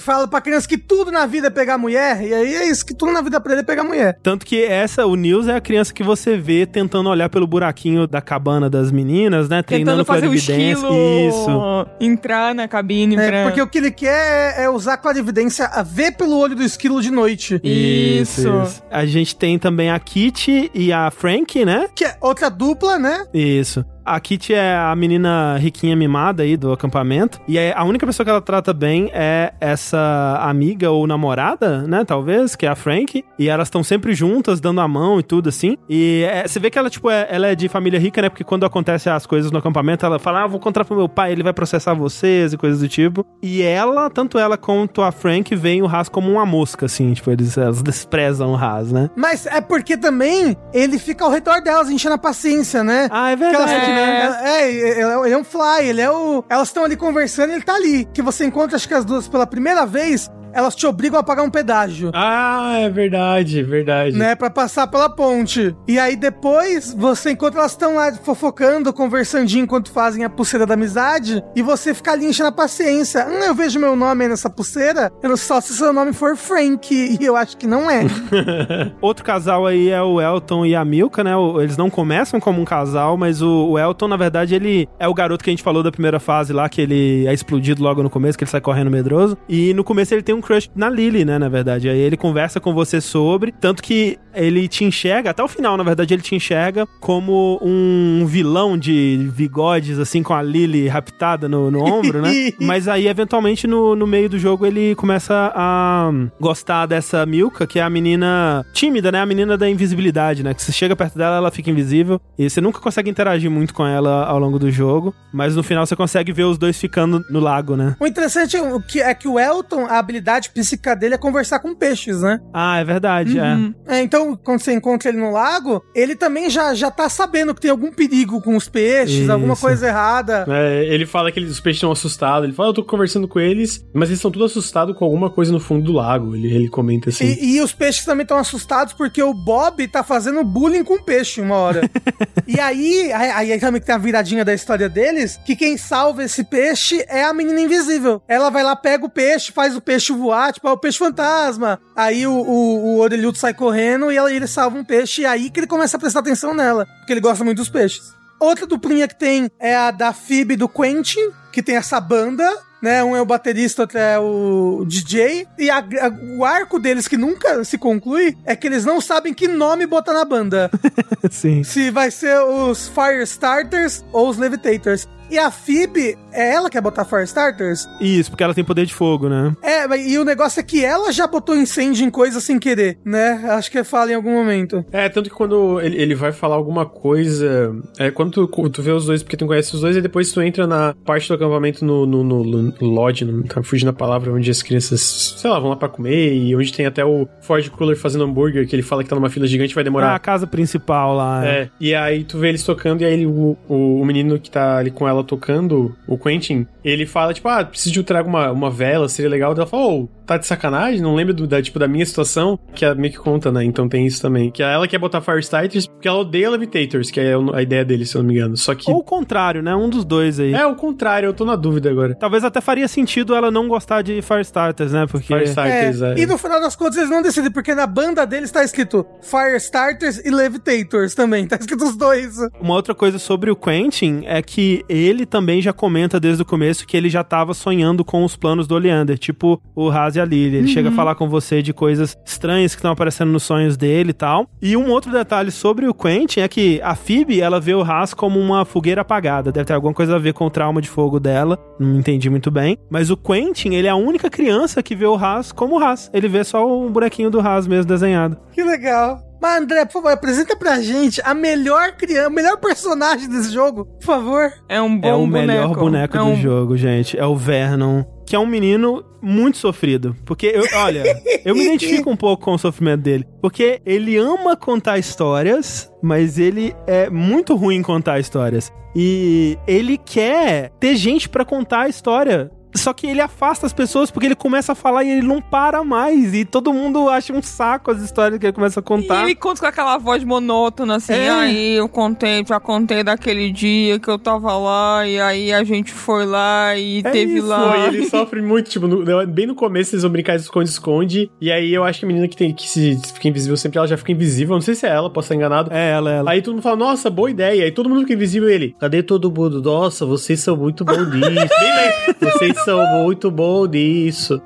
Fala 0.00 0.26
pra 0.28 0.40
criança 0.40 0.68
que 0.68 0.76
tudo 0.76 1.10
na 1.12 1.26
vida 1.26 1.46
é 1.46 1.50
pegar 1.50 1.78
mulher, 1.78 2.20
e 2.22 2.34
aí 2.34 2.54
é 2.56 2.68
isso, 2.68 2.84
que 2.84 2.92
tudo 2.94 3.12
na 3.12 3.22
vida 3.22 3.40
pra 3.40 3.52
ele 3.52 3.60
é 3.62 3.64
pegar 3.64 3.84
mulher. 3.84 4.18
Tanto 4.22 4.44
que 4.44 4.62
essa, 4.62 5.06
o 5.06 5.14
Nils 5.14 5.46
é 5.48 5.54
a 5.54 5.60
criança 5.60 5.94
que 5.94 6.02
você 6.02 6.36
vê 6.36 6.66
tentando 6.66 7.08
olhar 7.08 7.28
pelo 7.28 7.46
buraquinho 7.54 8.08
da 8.08 8.20
cabana 8.20 8.68
das 8.68 8.90
meninas, 8.90 9.48
né? 9.48 9.62
Tentando 9.62 10.04
fazer 10.04 10.26
o 10.26 10.34
esquilo 10.34 10.88
Isso. 11.28 11.86
entrar 12.00 12.52
na 12.52 12.66
cabine 12.66 13.14
É, 13.14 13.28
pra... 13.30 13.42
porque 13.44 13.62
o 13.62 13.66
que 13.68 13.78
ele 13.78 13.92
quer 13.92 14.58
é, 14.58 14.64
é 14.64 14.70
usar 14.70 14.94
a 14.94 14.96
clarividência 14.96 15.66
a 15.66 15.80
ver 15.80 16.16
pelo 16.16 16.36
olho 16.36 16.56
do 16.56 16.64
esquilo 16.64 17.00
de 17.00 17.12
noite. 17.12 17.60
Isso. 17.62 18.48
A 18.90 19.06
gente 19.06 19.36
tem 19.36 19.56
também 19.56 19.88
a 19.88 19.98
Kitty 20.00 20.68
e 20.74 20.92
a 20.92 21.12
Frank, 21.12 21.64
né? 21.64 21.86
Que 21.94 22.04
é 22.04 22.16
outra 22.20 22.50
dupla, 22.50 22.98
né? 22.98 23.24
Isso. 23.32 23.84
A 24.04 24.20
Kitty 24.20 24.54
é 24.54 24.76
a 24.76 24.94
menina 24.94 25.56
riquinha 25.58 25.96
mimada 25.96 26.42
aí 26.42 26.56
do 26.56 26.72
acampamento. 26.72 27.40
E 27.48 27.56
é 27.58 27.72
a 27.76 27.84
única 27.84 28.06
pessoa 28.06 28.24
que 28.24 28.30
ela 28.30 28.40
trata 28.40 28.72
bem 28.72 29.10
é 29.12 29.52
essa 29.60 30.38
amiga 30.42 30.90
ou 30.90 31.06
namorada, 31.06 31.82
né? 31.82 32.04
Talvez, 32.04 32.54
que 32.54 32.66
é 32.66 32.68
a 32.68 32.74
Frank. 32.74 33.24
E 33.38 33.48
elas 33.48 33.68
estão 33.68 33.82
sempre 33.82 34.14
juntas, 34.14 34.60
dando 34.60 34.80
a 34.80 34.88
mão 34.88 35.18
e 35.18 35.22
tudo 35.22 35.48
assim. 35.48 35.76
E 35.88 36.24
é- 36.30 36.46
você 36.46 36.58
vê 36.60 36.70
que 36.70 36.78
ela, 36.78 36.90
tipo, 36.90 37.10
é, 37.10 37.26
ela 37.30 37.46
é 37.48 37.54
de 37.54 37.68
família 37.68 37.98
rica, 37.98 38.20
né? 38.20 38.28
Porque 38.28 38.44
quando 38.44 38.64
acontecem 38.66 39.12
as 39.12 39.26
coisas 39.26 39.50
no 39.50 39.58
acampamento, 39.58 40.04
ela 40.04 40.18
fala: 40.18 40.42
Ah, 40.42 40.46
vou 40.46 40.60
contar 40.60 40.84
pro 40.84 40.96
meu 40.96 41.08
pai, 41.08 41.32
ele 41.32 41.42
vai 41.42 41.52
processar 41.52 41.94
vocês 41.94 42.52
e 42.52 42.56
coisas 42.56 42.80
do 42.80 42.88
tipo. 42.88 43.24
E 43.42 43.62
ela, 43.62 44.10
tanto 44.10 44.38
ela 44.38 44.56
quanto 44.56 45.02
a 45.02 45.10
Frank, 45.12 45.54
veem 45.56 45.82
o 45.82 45.86
Haas 45.86 46.08
como 46.08 46.30
uma 46.30 46.44
mosca, 46.46 46.86
assim. 46.86 47.12
Tipo, 47.14 47.30
eles, 47.30 47.56
elas 47.56 47.82
desprezam 47.82 48.52
o 48.52 48.56
Haas, 48.56 48.92
né? 48.92 49.10
Mas 49.16 49.46
é 49.46 49.60
porque 49.60 49.96
também 49.96 50.56
ele 50.72 50.98
fica 50.98 51.24
ao 51.24 51.30
redor 51.30 51.60
delas, 51.62 51.88
enchendo 51.90 52.14
a 52.14 52.18
paciência, 52.18 52.84
né? 52.84 53.08
Ah, 53.10 53.30
é 53.30 53.36
verdade, 53.36 53.93
né? 53.94 54.40
É, 54.44 54.70
ele 54.70 55.00
é- 55.02 55.24
ele 55.26 55.34
é 55.34 55.38
um 55.38 55.44
fly, 55.44 55.88
ele 55.88 56.00
é 56.00 56.10
o. 56.10 56.44
Elas 56.48 56.68
estão 56.68 56.84
ali 56.84 56.96
conversando 56.96 57.52
ele 57.52 57.62
tá 57.62 57.74
ali. 57.74 58.04
Que 58.12 58.22
você 58.22 58.44
encontra, 58.44 58.76
acho 58.76 58.88
que 58.88 58.94
as 58.94 59.04
duas 59.04 59.28
pela 59.28 59.46
primeira 59.46 59.86
vez, 59.86 60.30
elas 60.54 60.74
te 60.74 60.86
obrigam 60.86 61.18
a 61.18 61.22
pagar 61.22 61.42
um 61.42 61.50
pedágio. 61.50 62.10
Ah, 62.14 62.78
é 62.78 62.88
verdade, 62.88 63.62
verdade. 63.62 64.16
Né, 64.16 64.34
pra 64.34 64.48
passar 64.48 64.86
pela 64.86 65.10
ponte. 65.10 65.74
E 65.86 65.98
aí 65.98 66.16
depois 66.16 66.94
você 66.94 67.32
encontra 67.32 67.60
elas 67.60 67.72
estão 67.72 67.96
lá 67.96 68.12
fofocando, 68.12 68.92
conversandinho 68.92 69.64
enquanto 69.64 69.90
fazem 69.90 70.24
a 70.24 70.30
pulseira 70.30 70.66
da 70.66 70.74
amizade. 70.74 71.42
E 71.54 71.62
você 71.62 71.92
fica 71.92 72.12
ali 72.12 72.26
enchendo 72.26 72.48
a 72.48 72.52
paciência. 72.52 73.26
Hum, 73.26 73.44
eu 73.44 73.54
vejo 73.54 73.78
meu 73.78 73.96
nome 73.96 74.24
aí 74.24 74.30
nessa 74.30 74.48
pulseira. 74.48 75.12
Eu 75.22 75.30
não 75.30 75.36
só 75.36 75.60
se 75.60 75.74
seu 75.74 75.92
nome 75.92 76.12
for 76.12 76.36
Frank. 76.36 76.94
E 76.94 77.24
eu 77.24 77.36
acho 77.36 77.56
que 77.56 77.66
não 77.66 77.90
é. 77.90 78.04
Outro 79.00 79.24
casal 79.24 79.66
aí 79.66 79.90
é 79.90 80.02
o 80.02 80.20
Elton 80.20 80.64
e 80.66 80.74
a 80.74 80.84
Milka, 80.84 81.24
né? 81.24 81.32
Eles 81.60 81.76
não 81.76 81.90
começam 81.90 82.38
como 82.38 82.60
um 82.60 82.64
casal, 82.64 83.16
mas 83.16 83.42
o 83.42 83.78
Elton, 83.78 84.08
na 84.08 84.16
verdade, 84.16 84.54
ele 84.54 84.88
é 84.98 85.08
o 85.08 85.14
garoto 85.14 85.42
que 85.42 85.50
a 85.50 85.52
gente 85.52 85.62
falou 85.62 85.82
da 85.82 85.90
primeira 85.90 86.20
fase 86.20 86.52
lá, 86.52 86.68
que 86.68 86.80
ele 86.80 87.26
é 87.26 87.32
explodido 87.32 87.82
logo 87.82 88.02
no 88.02 88.10
começo, 88.10 88.38
que 88.38 88.44
ele 88.44 88.50
sai 88.50 88.60
correndo 88.60 88.90
medroso. 88.90 89.36
E 89.48 89.74
no 89.74 89.82
começo 89.82 90.14
ele 90.14 90.22
tem 90.22 90.34
um 90.34 90.40
crush 90.44 90.70
na 90.74 90.88
Lily, 90.88 91.24
né? 91.24 91.38
Na 91.38 91.48
verdade. 91.48 91.88
Aí 91.88 91.98
ele 91.98 92.16
conversa 92.16 92.60
com 92.60 92.72
você 92.74 93.00
sobre. 93.00 93.52
Tanto 93.52 93.82
que 93.82 94.18
ele 94.34 94.66
te 94.68 94.84
enxerga, 94.84 95.30
até 95.30 95.42
o 95.42 95.48
final, 95.48 95.76
na 95.76 95.84
verdade, 95.84 96.12
ele 96.12 96.22
te 96.22 96.34
enxerga 96.34 96.86
como 97.00 97.58
um 97.62 98.24
vilão 98.26 98.76
de 98.76 99.30
bigodes, 99.36 99.98
assim, 99.98 100.22
com 100.22 100.34
a 100.34 100.42
Lily 100.42 100.88
raptada 100.88 101.48
no, 101.48 101.70
no 101.70 101.82
ombro, 101.84 102.20
né? 102.20 102.30
Mas 102.60 102.88
aí, 102.88 103.06
eventualmente, 103.06 103.66
no, 103.66 103.94
no 103.94 104.06
meio 104.06 104.28
do 104.28 104.38
jogo, 104.38 104.66
ele 104.66 104.94
começa 104.96 105.52
a 105.54 106.10
gostar 106.40 106.86
dessa 106.86 107.24
Milka, 107.24 107.66
que 107.66 107.78
é 107.78 107.82
a 107.82 107.88
menina 107.90 108.64
tímida, 108.72 109.12
né? 109.12 109.20
A 109.20 109.26
menina 109.26 109.56
da 109.56 109.68
invisibilidade, 109.68 110.42
né? 110.42 110.52
Que 110.52 110.62
você 110.62 110.72
chega 110.72 110.96
perto 110.96 111.16
dela, 111.16 111.36
ela 111.36 111.50
fica 111.50 111.70
invisível. 111.70 112.20
E 112.36 112.50
você 112.50 112.60
nunca 112.60 112.80
consegue 112.80 113.08
interagir 113.08 113.50
muito 113.50 113.72
com 113.72 113.86
ela 113.86 114.24
ao 114.24 114.38
longo 114.38 114.58
do 114.58 114.70
jogo. 114.70 115.14
Mas 115.32 115.54
no 115.54 115.62
final 115.62 115.86
você 115.86 115.94
consegue 115.94 116.32
ver 116.32 116.44
os 116.44 116.58
dois 116.58 116.76
ficando 116.78 117.22
no 117.30 117.38
lago, 117.40 117.76
né? 117.76 117.94
O 118.00 118.06
interessante 118.06 118.56
é 118.56 118.60
que- 118.88 119.00
é 119.00 119.14
que 119.14 119.28
o 119.28 119.38
Elton, 119.38 119.86
a 119.86 119.98
habilidade 119.98 120.33
psíquica 120.50 120.94
dele 120.94 121.14
é 121.14 121.18
conversar 121.18 121.58
com 121.60 121.74
peixes, 121.74 122.20
né? 122.20 122.40
Ah, 122.52 122.78
é 122.78 122.84
verdade, 122.84 123.38
Uhum. 123.38 123.74
É, 123.86 124.00
então, 124.00 124.36
quando 124.36 124.60
você 124.60 124.72
encontra 124.72 125.08
ele 125.08 125.18
no 125.18 125.30
lago, 125.30 125.82
ele 125.94 126.14
também 126.16 126.48
já, 126.48 126.74
já 126.74 126.90
tá 126.90 127.08
sabendo 127.08 127.54
que 127.54 127.60
tem 127.60 127.70
algum 127.70 127.90
perigo 127.92 128.40
com 128.40 128.56
os 128.56 128.68
peixes, 128.68 129.22
Isso. 129.22 129.32
alguma 129.32 129.56
coisa 129.56 129.86
errada. 129.88 130.44
É, 130.48 130.84
ele 130.86 131.04
fala 131.06 131.30
que 131.32 131.38
eles- 131.38 131.50
os 131.50 131.60
peixes 131.60 131.78
estão 131.78 131.90
assustados. 131.92 132.44
Ele 132.44 132.52
fala, 132.56 132.70
eu 132.70 132.74
tô 132.74 132.84
conversando 132.84 133.26
com 133.28 133.38
eles, 133.40 133.84
mas 133.92 134.08
eles 134.08 134.18
estão 134.18 134.30
tudo 134.30 134.44
assustados 134.44 134.96
com 134.96 135.04
alguma 135.04 135.28
coisa 135.30 135.52
no 135.52 135.60
fundo 135.60 135.84
do 135.84 135.92
lago. 135.92 136.34
Ele, 136.34 136.52
ele 136.52 136.68
comenta 136.68 137.10
assim. 137.10 137.24
E, 137.40 137.56
e 137.56 137.60
os 137.60 137.72
peixes 137.72 138.04
também 138.04 138.22
estão 138.22 138.38
assustados 138.38 138.92
porque 138.94 139.22
o 139.22 139.34
Bob 139.34 139.86
tá 139.88 140.02
fazendo 140.02 140.42
bullying 140.44 140.84
com 140.84 140.94
o 140.94 141.02
peixe 141.02 141.40
uma 141.40 141.56
hora. 141.56 141.82
e 142.46 142.58
aí, 142.60 143.12
aí, 143.12 143.52
aí 143.52 143.60
também 143.60 143.80
que 143.80 143.86
tem 143.86 143.94
a 143.94 143.98
viradinha 143.98 144.44
da 144.44 144.54
história 144.54 144.88
deles, 144.88 145.38
que 145.44 145.54
quem 145.56 145.76
salva 145.76 146.24
esse 146.24 146.44
peixe 146.44 147.04
é 147.08 147.24
a 147.24 147.32
menina 147.32 147.60
invisível. 147.60 148.22
Ela 148.28 148.50
vai 148.50 148.62
lá, 148.62 148.74
pega 148.76 149.04
o 149.04 149.10
peixe, 149.10 149.52
faz 149.52 149.76
o 149.76 149.80
peixe 149.80 150.12
voar, 150.12 150.23
tipo, 150.52 150.68
é 150.68 150.72
o 150.72 150.76
peixe 150.78 150.98
fantasma. 150.98 151.80
Aí 151.96 152.26
o, 152.26 152.32
o, 152.32 152.84
o 152.96 152.98
orelhudo 153.00 153.38
sai 153.38 153.54
correndo 153.54 154.10
e 154.12 154.16
ela, 154.16 154.32
ele 154.32 154.46
salva 154.46 154.76
um 154.78 154.84
peixe, 154.84 155.22
e 155.22 155.26
aí 155.26 155.50
que 155.50 155.60
ele 155.60 155.66
começa 155.66 155.96
a 155.96 156.00
prestar 156.00 156.20
atenção 156.20 156.54
nela, 156.54 156.86
porque 156.98 157.12
ele 157.12 157.20
gosta 157.20 157.44
muito 157.44 157.58
dos 157.58 157.68
peixes. 157.68 158.12
Outra 158.40 158.66
duplinha 158.66 159.08
que 159.08 159.18
tem 159.18 159.50
é 159.60 159.74
a 159.74 159.90
da 159.90 160.12
Phoebe 160.12 160.56
do 160.56 160.68
Quentin, 160.68 161.30
que 161.52 161.62
tem 161.62 161.76
essa 161.76 161.98
banda, 162.00 162.46
né? 162.82 163.02
Um 163.02 163.16
é 163.16 163.20
o 163.22 163.24
baterista, 163.24 163.82
outro 163.82 163.96
é 163.96 164.18
o 164.18 164.84
DJ. 164.86 165.46
E 165.58 165.70
a- 165.70 165.78
a- 165.78 166.36
o 166.36 166.44
arco 166.44 166.78
deles, 166.78 167.08
que 167.08 167.16
nunca 167.16 167.64
se 167.64 167.78
conclui, 167.78 168.36
é 168.44 168.54
que 168.54 168.66
eles 168.66 168.84
não 168.84 169.00
sabem 169.00 169.32
que 169.32 169.48
nome 169.48 169.86
botar 169.86 170.12
na 170.12 170.24
banda. 170.24 170.70
Sim. 171.30 171.62
se 171.64 171.90
vai 171.90 172.10
ser 172.10 172.38
os 172.40 172.88
Firestarters 172.88 174.04
ou 174.12 174.28
os 174.28 174.36
Levitators. 174.36 175.08
E 175.30 175.38
a 175.38 175.50
Phoebe, 175.50 176.16
é 176.32 176.54
ela 176.54 176.68
que 176.68 176.74
quer 176.76 176.80
botar 176.82 177.04
Firestarters? 177.04 177.88
Isso, 178.00 178.30
porque 178.30 178.42
ela 178.44 178.52
tem 178.54 178.64
poder 178.64 178.84
de 178.86 178.92
fogo, 178.94 179.28
né? 179.28 179.54
É, 179.62 179.86
mas- 179.86 180.04
e 180.06 180.18
o 180.18 180.24
negócio 180.24 180.60
é 180.60 180.62
que 180.62 180.84
ela 180.84 181.10
já 181.12 181.26
botou 181.26 181.56
incêndio 181.56 182.04
em 182.04 182.10
coisa 182.10 182.40
sem 182.40 182.58
querer, 182.58 182.98
né? 183.04 183.44
Acho 183.50 183.70
que 183.70 183.82
fala 183.84 184.10
em 184.10 184.14
algum 184.14 184.32
momento. 184.32 184.84
É, 184.92 185.08
tanto 185.08 185.30
que 185.30 185.34
quando 185.36 185.80
ele, 185.80 185.96
ele 186.00 186.14
vai 186.14 186.32
falar 186.32 186.56
alguma 186.56 186.84
coisa. 186.84 187.74
É, 187.98 188.10
quando 188.10 188.46
tu, 188.48 188.68
tu 188.68 188.82
vê 188.82 188.90
os 188.92 189.06
dois, 189.06 189.22
porque 189.22 189.36
tu 189.36 189.46
conhece 189.46 189.74
os 189.74 189.80
dois, 189.80 189.96
e 189.96 190.00
depois 190.02 190.30
tu 190.32 190.42
entra 190.42 190.66
na 190.66 190.94
parte 191.04 191.28
do 191.28 191.34
acampamento 191.34 191.84
no, 191.84 192.04
no, 192.06 192.22
no, 192.24 192.44
no 192.44 192.74
lodge, 192.80 193.24
não 193.24 193.42
tá 193.42 193.62
fugindo 193.62 193.88
a 193.90 193.92
palavra, 193.92 194.32
onde 194.32 194.50
as 194.50 194.62
crianças, 194.62 195.34
sei 195.38 195.48
lá, 195.50 195.58
vão 195.58 195.70
lá 195.70 195.76
pra 195.76 195.88
comer, 195.88 196.34
e 196.34 196.54
onde 196.56 196.72
tem 196.72 196.86
até 196.86 197.04
o 197.04 197.26
Ford 197.40 197.66
Cooler 197.70 197.96
fazendo 197.96 198.24
hambúrguer, 198.24 198.66
que 198.66 198.74
ele 198.74 198.82
fala 198.82 199.02
que 199.02 199.08
tá 199.08 199.14
numa 199.16 199.30
fila 199.30 199.46
gigante 199.46 199.74
vai 199.74 199.82
Ah, 199.82 199.84
a 199.84 199.84
demorar. 199.84 200.18
casa 200.20 200.46
principal 200.46 201.14
lá. 201.14 201.46
É, 201.46 201.70
e 201.80 201.94
aí 201.94 202.24
tu 202.24 202.38
vê 202.38 202.48
eles 202.48 202.62
tocando, 202.64 203.02
e 203.02 203.04
aí 203.04 203.12
ele- 203.12 203.26
o, 203.26 203.56
o, 203.68 204.00
o 204.00 204.04
menino 204.04 204.38
que 204.38 204.50
tá 204.50 204.78
ali 204.78 204.90
com 204.90 205.06
ela 205.08 205.13
tocando, 205.22 205.94
o 206.06 206.18
Quentin, 206.18 206.66
ele 206.84 207.06
fala, 207.06 207.32
tipo, 207.32 207.48
ah, 207.48 207.64
preciso 207.64 207.92
de 207.92 208.00
eu 208.00 208.04
trago 208.04 208.28
uma, 208.28 208.50
uma 208.50 208.70
vela, 208.70 209.08
seria 209.08 209.30
legal. 209.30 209.52
Ela 209.52 209.66
fala, 209.66 209.84
ô, 209.84 210.08
tá 210.26 210.36
de 210.36 210.46
sacanagem? 210.46 211.00
Não 211.00 211.14
lembra 211.14 211.32
do, 211.32 211.46
da, 211.46 211.62
tipo, 211.62 211.78
da 211.78 211.86
minha 211.86 212.04
situação? 212.04 212.58
Que 212.74 212.84
ela 212.84 212.94
meio 212.94 213.12
que 213.12 213.18
conta, 213.18 213.52
né? 213.52 213.64
Então 213.64 213.88
tem 213.88 214.06
isso 214.06 214.20
também. 214.20 214.50
Que 214.50 214.62
ela 214.62 214.88
quer 214.88 214.98
botar 214.98 215.20
Firestarters 215.20 215.86
porque 215.86 216.08
ela 216.08 216.18
odeia 216.18 216.50
Levitators, 216.50 217.10
que 217.10 217.20
é 217.20 217.34
a 217.52 217.62
ideia 217.62 217.84
dele, 217.84 218.06
se 218.06 218.16
eu 218.16 218.22
não 218.22 218.28
me 218.28 218.34
engano. 218.34 218.56
Só 218.56 218.74
que. 218.74 218.90
Ou 218.90 218.98
o 218.98 219.04
contrário, 219.04 219.62
né? 219.62 219.74
Um 219.74 219.88
dos 219.88 220.04
dois 220.04 220.40
aí. 220.40 220.54
É 220.54 220.66
o 220.66 220.74
contrário, 220.74 221.28
eu 221.28 221.34
tô 221.34 221.44
na 221.44 221.56
dúvida 221.56 221.90
agora. 221.90 222.14
Talvez 222.14 222.44
até 222.44 222.60
faria 222.60 222.88
sentido 222.88 223.34
ela 223.34 223.50
não 223.50 223.68
gostar 223.68 224.02
de 224.02 224.20
Firestarters, 224.22 224.92
né? 224.92 225.06
Porque. 225.06 225.26
Firestarters, 225.26 226.02
é. 226.02 226.18
E 226.18 226.26
no 226.26 226.38
final 226.38 226.60
das 226.60 226.76
contas 226.76 226.96
eles 226.96 227.10
não 227.10 227.22
decidem, 227.22 227.50
porque 227.50 227.74
na 227.74 227.86
banda 227.86 228.26
deles 228.26 228.50
tá 228.50 228.64
escrito 228.64 229.06
Firestarters 229.20 230.18
e 230.24 230.30
Levitators 230.30 231.14
também. 231.14 231.46
Tá 231.46 231.56
escrito 231.56 231.84
os 231.84 231.96
dois. 231.96 232.36
Uma 232.60 232.74
outra 232.74 232.94
coisa 232.94 233.18
sobre 233.18 233.50
o 233.50 233.56
Quentin 233.56 234.22
é 234.26 234.42
que 234.42 234.84
ele 234.88 235.03
também 235.26 235.60
já 235.60 235.72
comenta 235.72 236.20
desde 236.20 236.42
o 236.42 236.46
começo 236.46 236.86
que 236.86 236.96
ele 236.96 237.10
já 237.10 237.24
tava 237.24 237.54
sonhando 237.54 238.04
com 238.04 238.24
os 238.24 238.36
planos 238.36 238.66
do 238.66 238.74
Oleander, 238.74 239.18
tipo 239.18 239.60
o 239.74 239.88
Raz 239.88 240.16
e 240.16 240.20
a 240.20 240.24
Lily. 240.24 240.56
Ele 240.56 240.68
chega 240.68 240.88
a 240.88 240.92
falar 240.92 241.14
com 241.14 241.28
você 241.28 241.62
de 241.62 241.72
coisas 241.72 242.16
estranhas 242.24 242.74
que 242.74 242.78
estão 242.78 242.92
aparecendo 242.92 243.30
nos 243.30 243.42
sonhos 243.42 243.76
dele 243.76 244.10
e 244.10 244.14
tal. 244.14 244.48
E 244.62 244.76
um 244.76 244.90
outro 244.90 245.10
detalhe 245.10 245.50
sobre 245.50 245.86
o 245.86 245.94
Quentin 245.94 246.40
é 246.40 246.48
que 246.48 246.80
a 246.82 246.94
Phoebe, 246.94 247.40
ela 247.40 247.60
vê 247.60 247.74
o 247.74 247.82
Raz 247.82 248.14
como 248.14 248.38
uma 248.38 248.64
fogueira 248.64 249.00
apagada. 249.00 249.52
Deve 249.52 249.66
ter 249.66 249.72
alguma 249.74 249.94
coisa 249.94 250.16
a 250.16 250.18
ver 250.18 250.32
com 250.32 250.46
o 250.46 250.50
trauma 250.50 250.80
de 250.80 250.88
fogo 250.88 251.18
dela. 251.18 251.58
Não 251.78 251.98
entendi 251.98 252.30
muito 252.30 252.50
bem. 252.50 252.78
Mas 252.90 253.10
o 253.10 253.16
Quentin, 253.16 253.74
ele 253.74 253.86
é 253.86 253.90
a 253.90 253.96
única 253.96 254.30
criança 254.30 254.82
que 254.82 254.94
vê 254.94 255.06
o 255.06 255.16
Raz 255.16 255.52
como 255.52 255.74
o 255.74 255.78
Raz. 255.78 256.10
Ele 256.12 256.28
vê 256.28 256.44
só 256.44 256.66
o 256.66 256.88
bonequinho 256.88 257.30
do 257.30 257.40
Raz 257.40 257.66
mesmo 257.66 257.86
desenhado. 257.86 258.36
Que 258.52 258.62
legal. 258.62 259.20
Mas, 259.44 259.60
André, 259.60 259.84
por 259.84 259.92
favor, 259.92 260.10
apresenta 260.10 260.56
pra 260.56 260.80
gente 260.80 261.20
a 261.22 261.34
melhor 261.34 261.92
criança, 261.98 262.28
o 262.30 262.32
melhor 262.32 262.56
personagem 262.56 263.28
desse 263.28 263.52
jogo, 263.52 263.84
por 263.84 264.02
favor. 264.02 264.50
É 264.66 264.80
um 264.80 264.98
bom 264.98 265.06
é 265.06 265.14
o 265.14 265.26
boneco. 265.26 265.46
melhor 265.46 265.74
boneco 265.74 266.16
é 266.16 266.20
do 266.20 266.26
um... 266.28 266.36
jogo, 266.36 266.76
gente. 266.78 267.18
É 267.18 267.26
o 267.26 267.36
Vernon, 267.36 268.04
que 268.26 268.34
é 268.34 268.38
um 268.38 268.46
menino 268.46 269.04
muito 269.20 269.58
sofrido. 269.58 270.16
Porque, 270.24 270.46
eu, 270.46 270.64
olha, 270.78 271.04
eu 271.44 271.54
me 271.54 271.60
identifico 271.68 272.08
um 272.08 272.16
pouco 272.16 272.42
com 272.42 272.54
o 272.54 272.58
sofrimento 272.58 273.02
dele. 273.02 273.28
Porque 273.42 273.82
ele 273.84 274.16
ama 274.16 274.56
contar 274.56 274.96
histórias, 274.96 275.92
mas 276.02 276.38
ele 276.38 276.74
é 276.86 277.10
muito 277.10 277.54
ruim 277.54 277.76
em 277.76 277.82
contar 277.82 278.18
histórias. 278.18 278.72
E 278.96 279.58
ele 279.66 279.98
quer 279.98 280.70
ter 280.80 280.96
gente 280.96 281.28
pra 281.28 281.44
contar 281.44 281.82
a 281.82 281.88
história. 281.90 282.50
Só 282.76 282.92
que 282.92 283.06
ele 283.06 283.20
afasta 283.20 283.66
as 283.66 283.72
pessoas 283.72 284.10
porque 284.10 284.26
ele 284.26 284.34
começa 284.34 284.72
a 284.72 284.74
falar 284.74 285.04
e 285.04 285.10
ele 285.10 285.26
não 285.26 285.40
para 285.40 285.84
mais. 285.84 286.34
E 286.34 286.44
todo 286.44 286.72
mundo 286.72 287.08
acha 287.08 287.32
um 287.32 287.40
saco 287.42 287.90
as 287.90 288.00
histórias 288.02 288.38
que 288.38 288.46
ele 288.46 288.52
começa 288.52 288.80
a 288.80 288.82
E 288.82 288.84
contar. 288.84 289.22
ele 289.22 289.34
conta 289.34 289.60
com 289.60 289.66
aquela 289.66 289.96
voz 289.98 290.24
monótona, 290.24 290.96
assim, 290.96 291.12
É. 291.12 291.30
aí 291.30 291.72
eu 291.76 291.88
contei, 291.88 292.44
já 292.46 292.58
contei 292.58 293.02
daquele 293.04 293.50
dia 293.52 293.98
que 293.98 294.08
eu 294.10 294.18
tava 294.18 294.56
lá, 294.58 295.06
e 295.06 295.20
aí 295.20 295.52
a 295.52 295.62
gente 295.64 295.92
foi 295.92 296.26
lá 296.26 296.76
e 296.76 296.98
É 297.04 297.10
teve 297.10 297.34
isso, 297.38 297.46
lá. 297.46 297.76
E 297.78 297.86
ele 297.94 298.06
sofre 298.08 298.42
muito, 298.42 298.70
tipo, 298.70 298.86
no- 298.88 299.26
bem 299.26 299.46
no 299.46 299.54
começo 299.54 299.94
eles 299.94 300.02
vão 300.02 300.10
brincar 300.10 300.36
de 300.36 300.42
esconde-esconde. 300.42 301.30
E 301.40 301.50
aí 301.52 301.72
eu 301.72 301.84
acho 301.84 302.00
que 302.00 302.04
a 302.04 302.08
menina 302.08 302.26
que 302.28 302.36
tem 302.36 302.52
que 302.52 302.68
se 302.68 302.98
fica 303.14 303.28
invisível 303.28 303.56
sempre, 303.56 303.78
ela 303.78 303.86
já 303.86 303.96
fica 303.96 304.12
invisível. 304.12 304.54
Não 304.54 304.60
sei 304.60 304.74
se 304.74 304.86
é 304.86 304.90
ela, 304.90 305.08
posso 305.10 305.26
estar 305.26 305.34
enganado. 305.36 305.72
É, 305.72 305.92
ela, 305.92 306.10
ela. 306.10 306.30
Aí 306.32 306.42
todo 306.42 306.54
mundo 306.54 306.62
fala, 306.62 306.76
nossa, 306.76 307.08
boa 307.08 307.30
ideia. 307.30 307.64
Aí 307.64 307.70
todo 307.70 307.88
mundo 307.88 308.00
fica 308.00 308.14
invisível 308.14 308.48
e 308.48 308.52
ele, 308.52 308.76
cadê 308.80 309.02
todo 309.02 309.30
mundo? 309.30 309.62
Nossa, 309.62 310.04
vocês 310.04 310.40
são 310.40 310.56
muito 310.56 310.84
bons 310.84 310.96
nisso. 311.08 311.20
Bem 311.60 311.74
lento. 311.76 312.20
Vocês 312.20 312.63
são 312.64 313.02
muito 313.02 313.30
bons 313.30 313.68
nisso. 313.68 314.40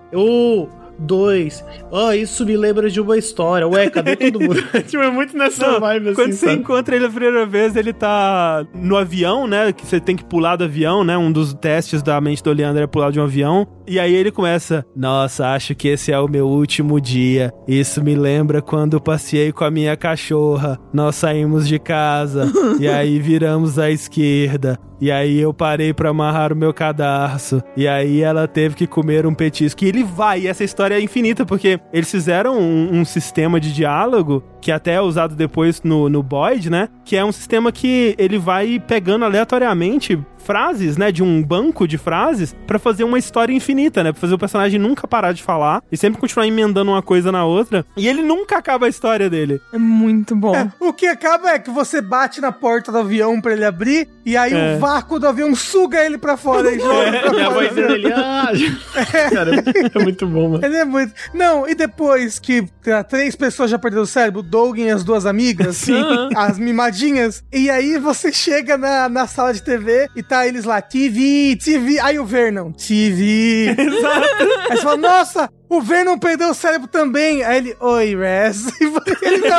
Dois. 0.99 1.65
Ah, 1.93 2.17
isso 2.17 2.45
me 2.45 2.57
lembra 2.57 2.91
de 2.91 3.01
uma 3.01 3.17
história. 3.17 3.67
Ué, 3.69 3.89
cadê 3.89 4.17
todo 4.17 4.41
mundo? 4.41 4.63
tipo, 4.87 5.03
é 5.03 5.11
muito 5.11 5.37
nessa 5.37 5.67
Não, 5.73 5.81
vibe 5.81 6.07
assim, 6.09 6.15
Quando 6.15 6.33
você 6.33 6.47
sabe? 6.47 6.61
encontra 6.61 6.97
ele 6.97 7.07
a 7.07 7.11
primeira 7.11 7.47
vez, 7.47 7.77
ele 7.77 7.93
tá 7.93 8.67
no 8.75 8.97
avião, 8.97 9.47
né? 9.47 9.73
Que 9.73 9.87
você 9.87 10.01
tem 10.01 10.17
que 10.17 10.25
pular 10.25 10.57
do 10.57 10.65
avião, 10.65 11.05
né? 11.05 11.17
Um 11.17 11.31
dos 11.31 11.55
testes 11.55 12.03
da 12.03 12.21
mente 12.21 12.43
do 12.43 12.51
Oleandro 12.51 12.83
é 12.83 12.87
pular 12.87 13.11
de 13.11 13.21
um 13.21 13.25
avião. 13.25 13.67
E 13.87 13.99
aí 13.99 14.15
ele 14.15 14.31
começa: 14.31 14.85
Nossa, 14.95 15.49
acho 15.49 15.75
que 15.75 15.89
esse 15.89 16.13
é 16.13 16.19
o 16.19 16.29
meu 16.29 16.47
último 16.49 17.01
dia. 17.01 17.53
Isso 17.67 18.03
me 18.03 18.15
lembra 18.15 18.61
quando 18.61 19.01
passei 19.01 19.53
com 19.53 19.65
a 19.65 19.71
minha 19.71 19.97
cachorra. 19.97 20.79
Nós 20.93 21.15
saímos 21.17 21.67
de 21.67 21.79
casa. 21.79 22.51
e 22.81 22.89
aí 22.89 23.19
viramos 23.19 23.79
à 23.79 23.91
esquerda. 23.91 24.79
E 25.01 25.13
aí 25.13 25.39
eu 25.39 25.55
parei 25.55 25.95
pra 25.95 26.09
amarrar 26.11 26.53
o 26.53 26.57
meu 26.57 26.75
cadarço. 26.75 27.63
E 27.77 27.87
aí 27.87 28.21
ela 28.21 28.49
teve 28.49 28.75
que 28.75 28.85
comer 28.87 29.27
um 29.27 29.33
petisco. 29.35 29.85
E 29.85 29.89
ele 29.89 30.03
vai. 30.03 30.41
E 30.41 30.47
essa 30.49 30.65
história 30.65 30.88
é 30.93 31.01
infinita, 31.01 31.45
porque 31.45 31.81
eles 31.93 32.11
fizeram 32.11 32.59
um, 32.59 33.01
um 33.01 33.05
sistema 33.05 33.61
de 33.61 33.73
diálogo 33.73 34.43
que 34.61 34.73
até 34.73 34.95
é 34.95 35.01
usado 35.01 35.35
depois 35.35 35.83
no, 35.83 36.09
no 36.09 36.23
Boyd, 36.23 36.71
né? 36.71 36.89
Que 37.05 37.17
é 37.17 37.25
um 37.25 37.33
sistema 37.33 37.71
que 37.73 38.15
ele 38.19 38.39
vai 38.39 38.79
pegando 38.79 39.25
aleatoriamente 39.25 40.19
frases, 40.53 40.97
né, 40.97 41.13
de 41.13 41.23
um 41.23 41.43
banco 41.43 41.87
de 41.87 41.99
frases 41.99 42.57
pra 42.67 42.79
fazer 42.79 43.05
uma 43.05 43.19
história 43.19 43.53
infinita, 43.53 44.03
né, 44.03 44.13
pra 44.13 44.21
fazer 44.23 44.33
o 44.33 44.39
personagem 44.39 44.81
nunca 44.81 45.07
parar 45.07 45.33
de 45.33 45.43
falar 45.43 45.83
e 45.93 45.97
sempre 45.97 46.19
continuar 46.19 46.47
emendando 46.47 46.91
uma 46.91 47.03
coisa 47.03 47.31
na 47.31 47.45
outra. 47.45 47.85
E 47.95 48.09
ele 48.09 48.23
nunca 48.23 48.57
acaba 48.57 48.87
a 48.87 48.89
história 48.89 49.29
dele. 49.29 49.61
É 49.75 49.77
muito 49.77 50.35
bom. 50.35 50.57
É, 50.57 50.73
o 50.81 50.91
que 50.95 51.07
acaba 51.07 51.51
é 51.51 51.59
que 51.59 51.69
você 51.71 52.01
bate 52.01 52.41
na 52.41 52.51
porta 52.51 52.91
do 52.91 52.97
avião 52.97 53.39
pra 53.43 53.53
ele 53.53 53.65
abrir, 53.67 54.09
e 54.25 54.39
aí 54.39 54.55
É. 54.55 54.77
o 54.77 54.79
vácuo 54.79 55.19
do 55.19 55.29
avião 55.29 55.55
suga 55.55 56.03
ele 56.03 56.17
pra 56.17 56.39
fora 56.39 56.73
e 56.75 56.79
joga 56.81 57.11
pra 57.21 57.39
E 57.39 57.43
a 57.43 57.51
fora. 57.53 57.69
vozinha 57.69 57.87
dele, 57.89 58.13
ah... 58.15 58.49
Cara, 59.31 59.51
é 59.95 60.03
muito 60.03 60.27
bom, 60.27 60.49
mano. 60.53 60.65
Ele 60.65 60.77
é 60.77 60.85
muito. 60.87 61.13
Não, 61.35 61.69
e 61.69 61.75
depois 61.75 62.39
que 62.39 62.65
três 63.11 63.37
pessoas 63.37 63.71
já 63.71 63.79
perderam 63.79 64.05
o 64.05 64.07
cérebro, 64.07 64.41
o 64.41 64.43
Doug 64.43 64.79
e 64.79 64.89
as 64.89 65.05
duas 65.05 65.27
amigas, 65.27 65.77
Sim. 65.77 66.03
as 66.35 66.59
mimadinhas, 66.59 67.45
e 67.53 67.69
aí 67.69 67.99
você 67.99 68.33
chega 68.33 68.79
na, 68.79 69.09
na 69.11 69.27
sala 69.27 69.53
de 69.53 69.63
TV 69.63 70.09
e 70.17 70.23
tá 70.23 70.38
eles 70.47 70.65
lá, 70.65 70.81
TV, 70.81 71.57
TV. 71.57 71.99
Aí 72.01 72.19
o 72.19 72.25
Vernon, 72.25 72.73
TV. 72.73 73.75
Aí 74.71 74.77
você 74.77 74.83
fala, 74.83 74.97
nossa, 74.97 75.51
o 75.69 75.81
Vernon 75.81 76.19
perdeu 76.19 76.51
o 76.51 76.55
cérebro 76.55 76.89
também. 76.89 77.43
Aí 77.45 77.59
ele, 77.59 77.77
oi, 77.81 78.17
Res. 78.17 78.67
E 79.21 79.27
ele 79.27 79.41
tá, 79.41 79.59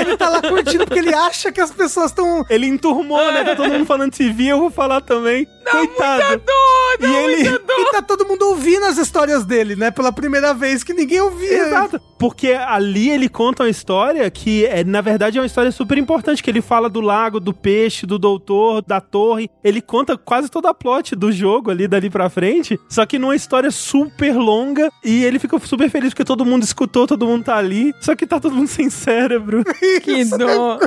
ele 0.00 0.16
tá 0.16 0.28
lá 0.28 0.42
curtindo 0.42 0.84
porque 0.84 0.98
ele 0.98 1.14
acha 1.14 1.52
que 1.52 1.60
as 1.60 1.70
pessoas 1.70 2.10
estão. 2.10 2.44
Ele 2.48 2.66
enturmou, 2.66 3.32
né? 3.32 3.44
Tá 3.44 3.56
todo 3.56 3.70
mundo 3.70 3.86
falando 3.86 4.12
TV, 4.12 4.44
eu 4.46 4.58
vou 4.58 4.70
falar 4.70 5.00
também. 5.00 5.46
Coitado. 5.70 6.42
Dor, 6.44 7.08
E 7.08 7.14
ele. 7.14 7.60
E 7.78 7.92
tá 7.92 8.00
todo 8.00 8.26
mundo 8.26 8.42
ouvindo 8.48 8.84
as 8.86 8.96
histórias 8.96 9.44
dele, 9.44 9.76
né? 9.76 9.90
Pela 9.90 10.10
primeira 10.10 10.54
vez 10.54 10.82
que 10.82 10.94
ninguém 10.94 11.20
ouvia. 11.20 11.66
Exato. 11.66 12.00
Porque 12.18 12.52
ali 12.52 13.10
ele 13.10 13.28
conta 13.28 13.64
uma 13.64 13.68
história 13.68 14.28
que, 14.30 14.64
é, 14.64 14.82
na 14.82 15.02
verdade, 15.02 15.36
é 15.36 15.40
uma 15.40 15.46
história 15.46 15.70
super 15.70 15.98
importante. 15.98 16.42
Que 16.42 16.50
ele 16.50 16.62
fala 16.62 16.88
do 16.88 17.00
lago, 17.00 17.38
do 17.38 17.52
peixe, 17.52 18.06
do 18.06 18.18
doutor, 18.18 18.82
da 18.82 19.00
torre. 19.00 19.50
Ele 19.62 19.82
conta 19.82 20.16
quase 20.16 20.48
toda 20.48 20.70
a 20.70 20.74
plot 20.74 21.14
do 21.14 21.30
jogo 21.30 21.70
ali, 21.70 21.86
dali 21.86 22.08
pra 22.08 22.30
frente. 22.30 22.78
Só 22.88 23.04
que 23.04 23.18
numa 23.18 23.36
história 23.36 23.70
super 23.70 24.34
longa. 24.34 24.90
E 25.04 25.24
ele 25.24 25.38
fica 25.46 25.66
super 25.66 25.90
feliz 25.90 26.10
porque 26.10 26.24
todo 26.24 26.44
mundo 26.44 26.64
escutou, 26.64 27.06
todo 27.06 27.26
mundo 27.26 27.44
tá 27.44 27.56
ali. 27.56 27.94
Só 28.00 28.14
que 28.14 28.26
tá 28.26 28.38
todo 28.40 28.54
mundo 28.54 28.68
sem 28.68 28.90
cérebro. 28.90 29.64
que 30.02 30.24
dor. 30.24 30.78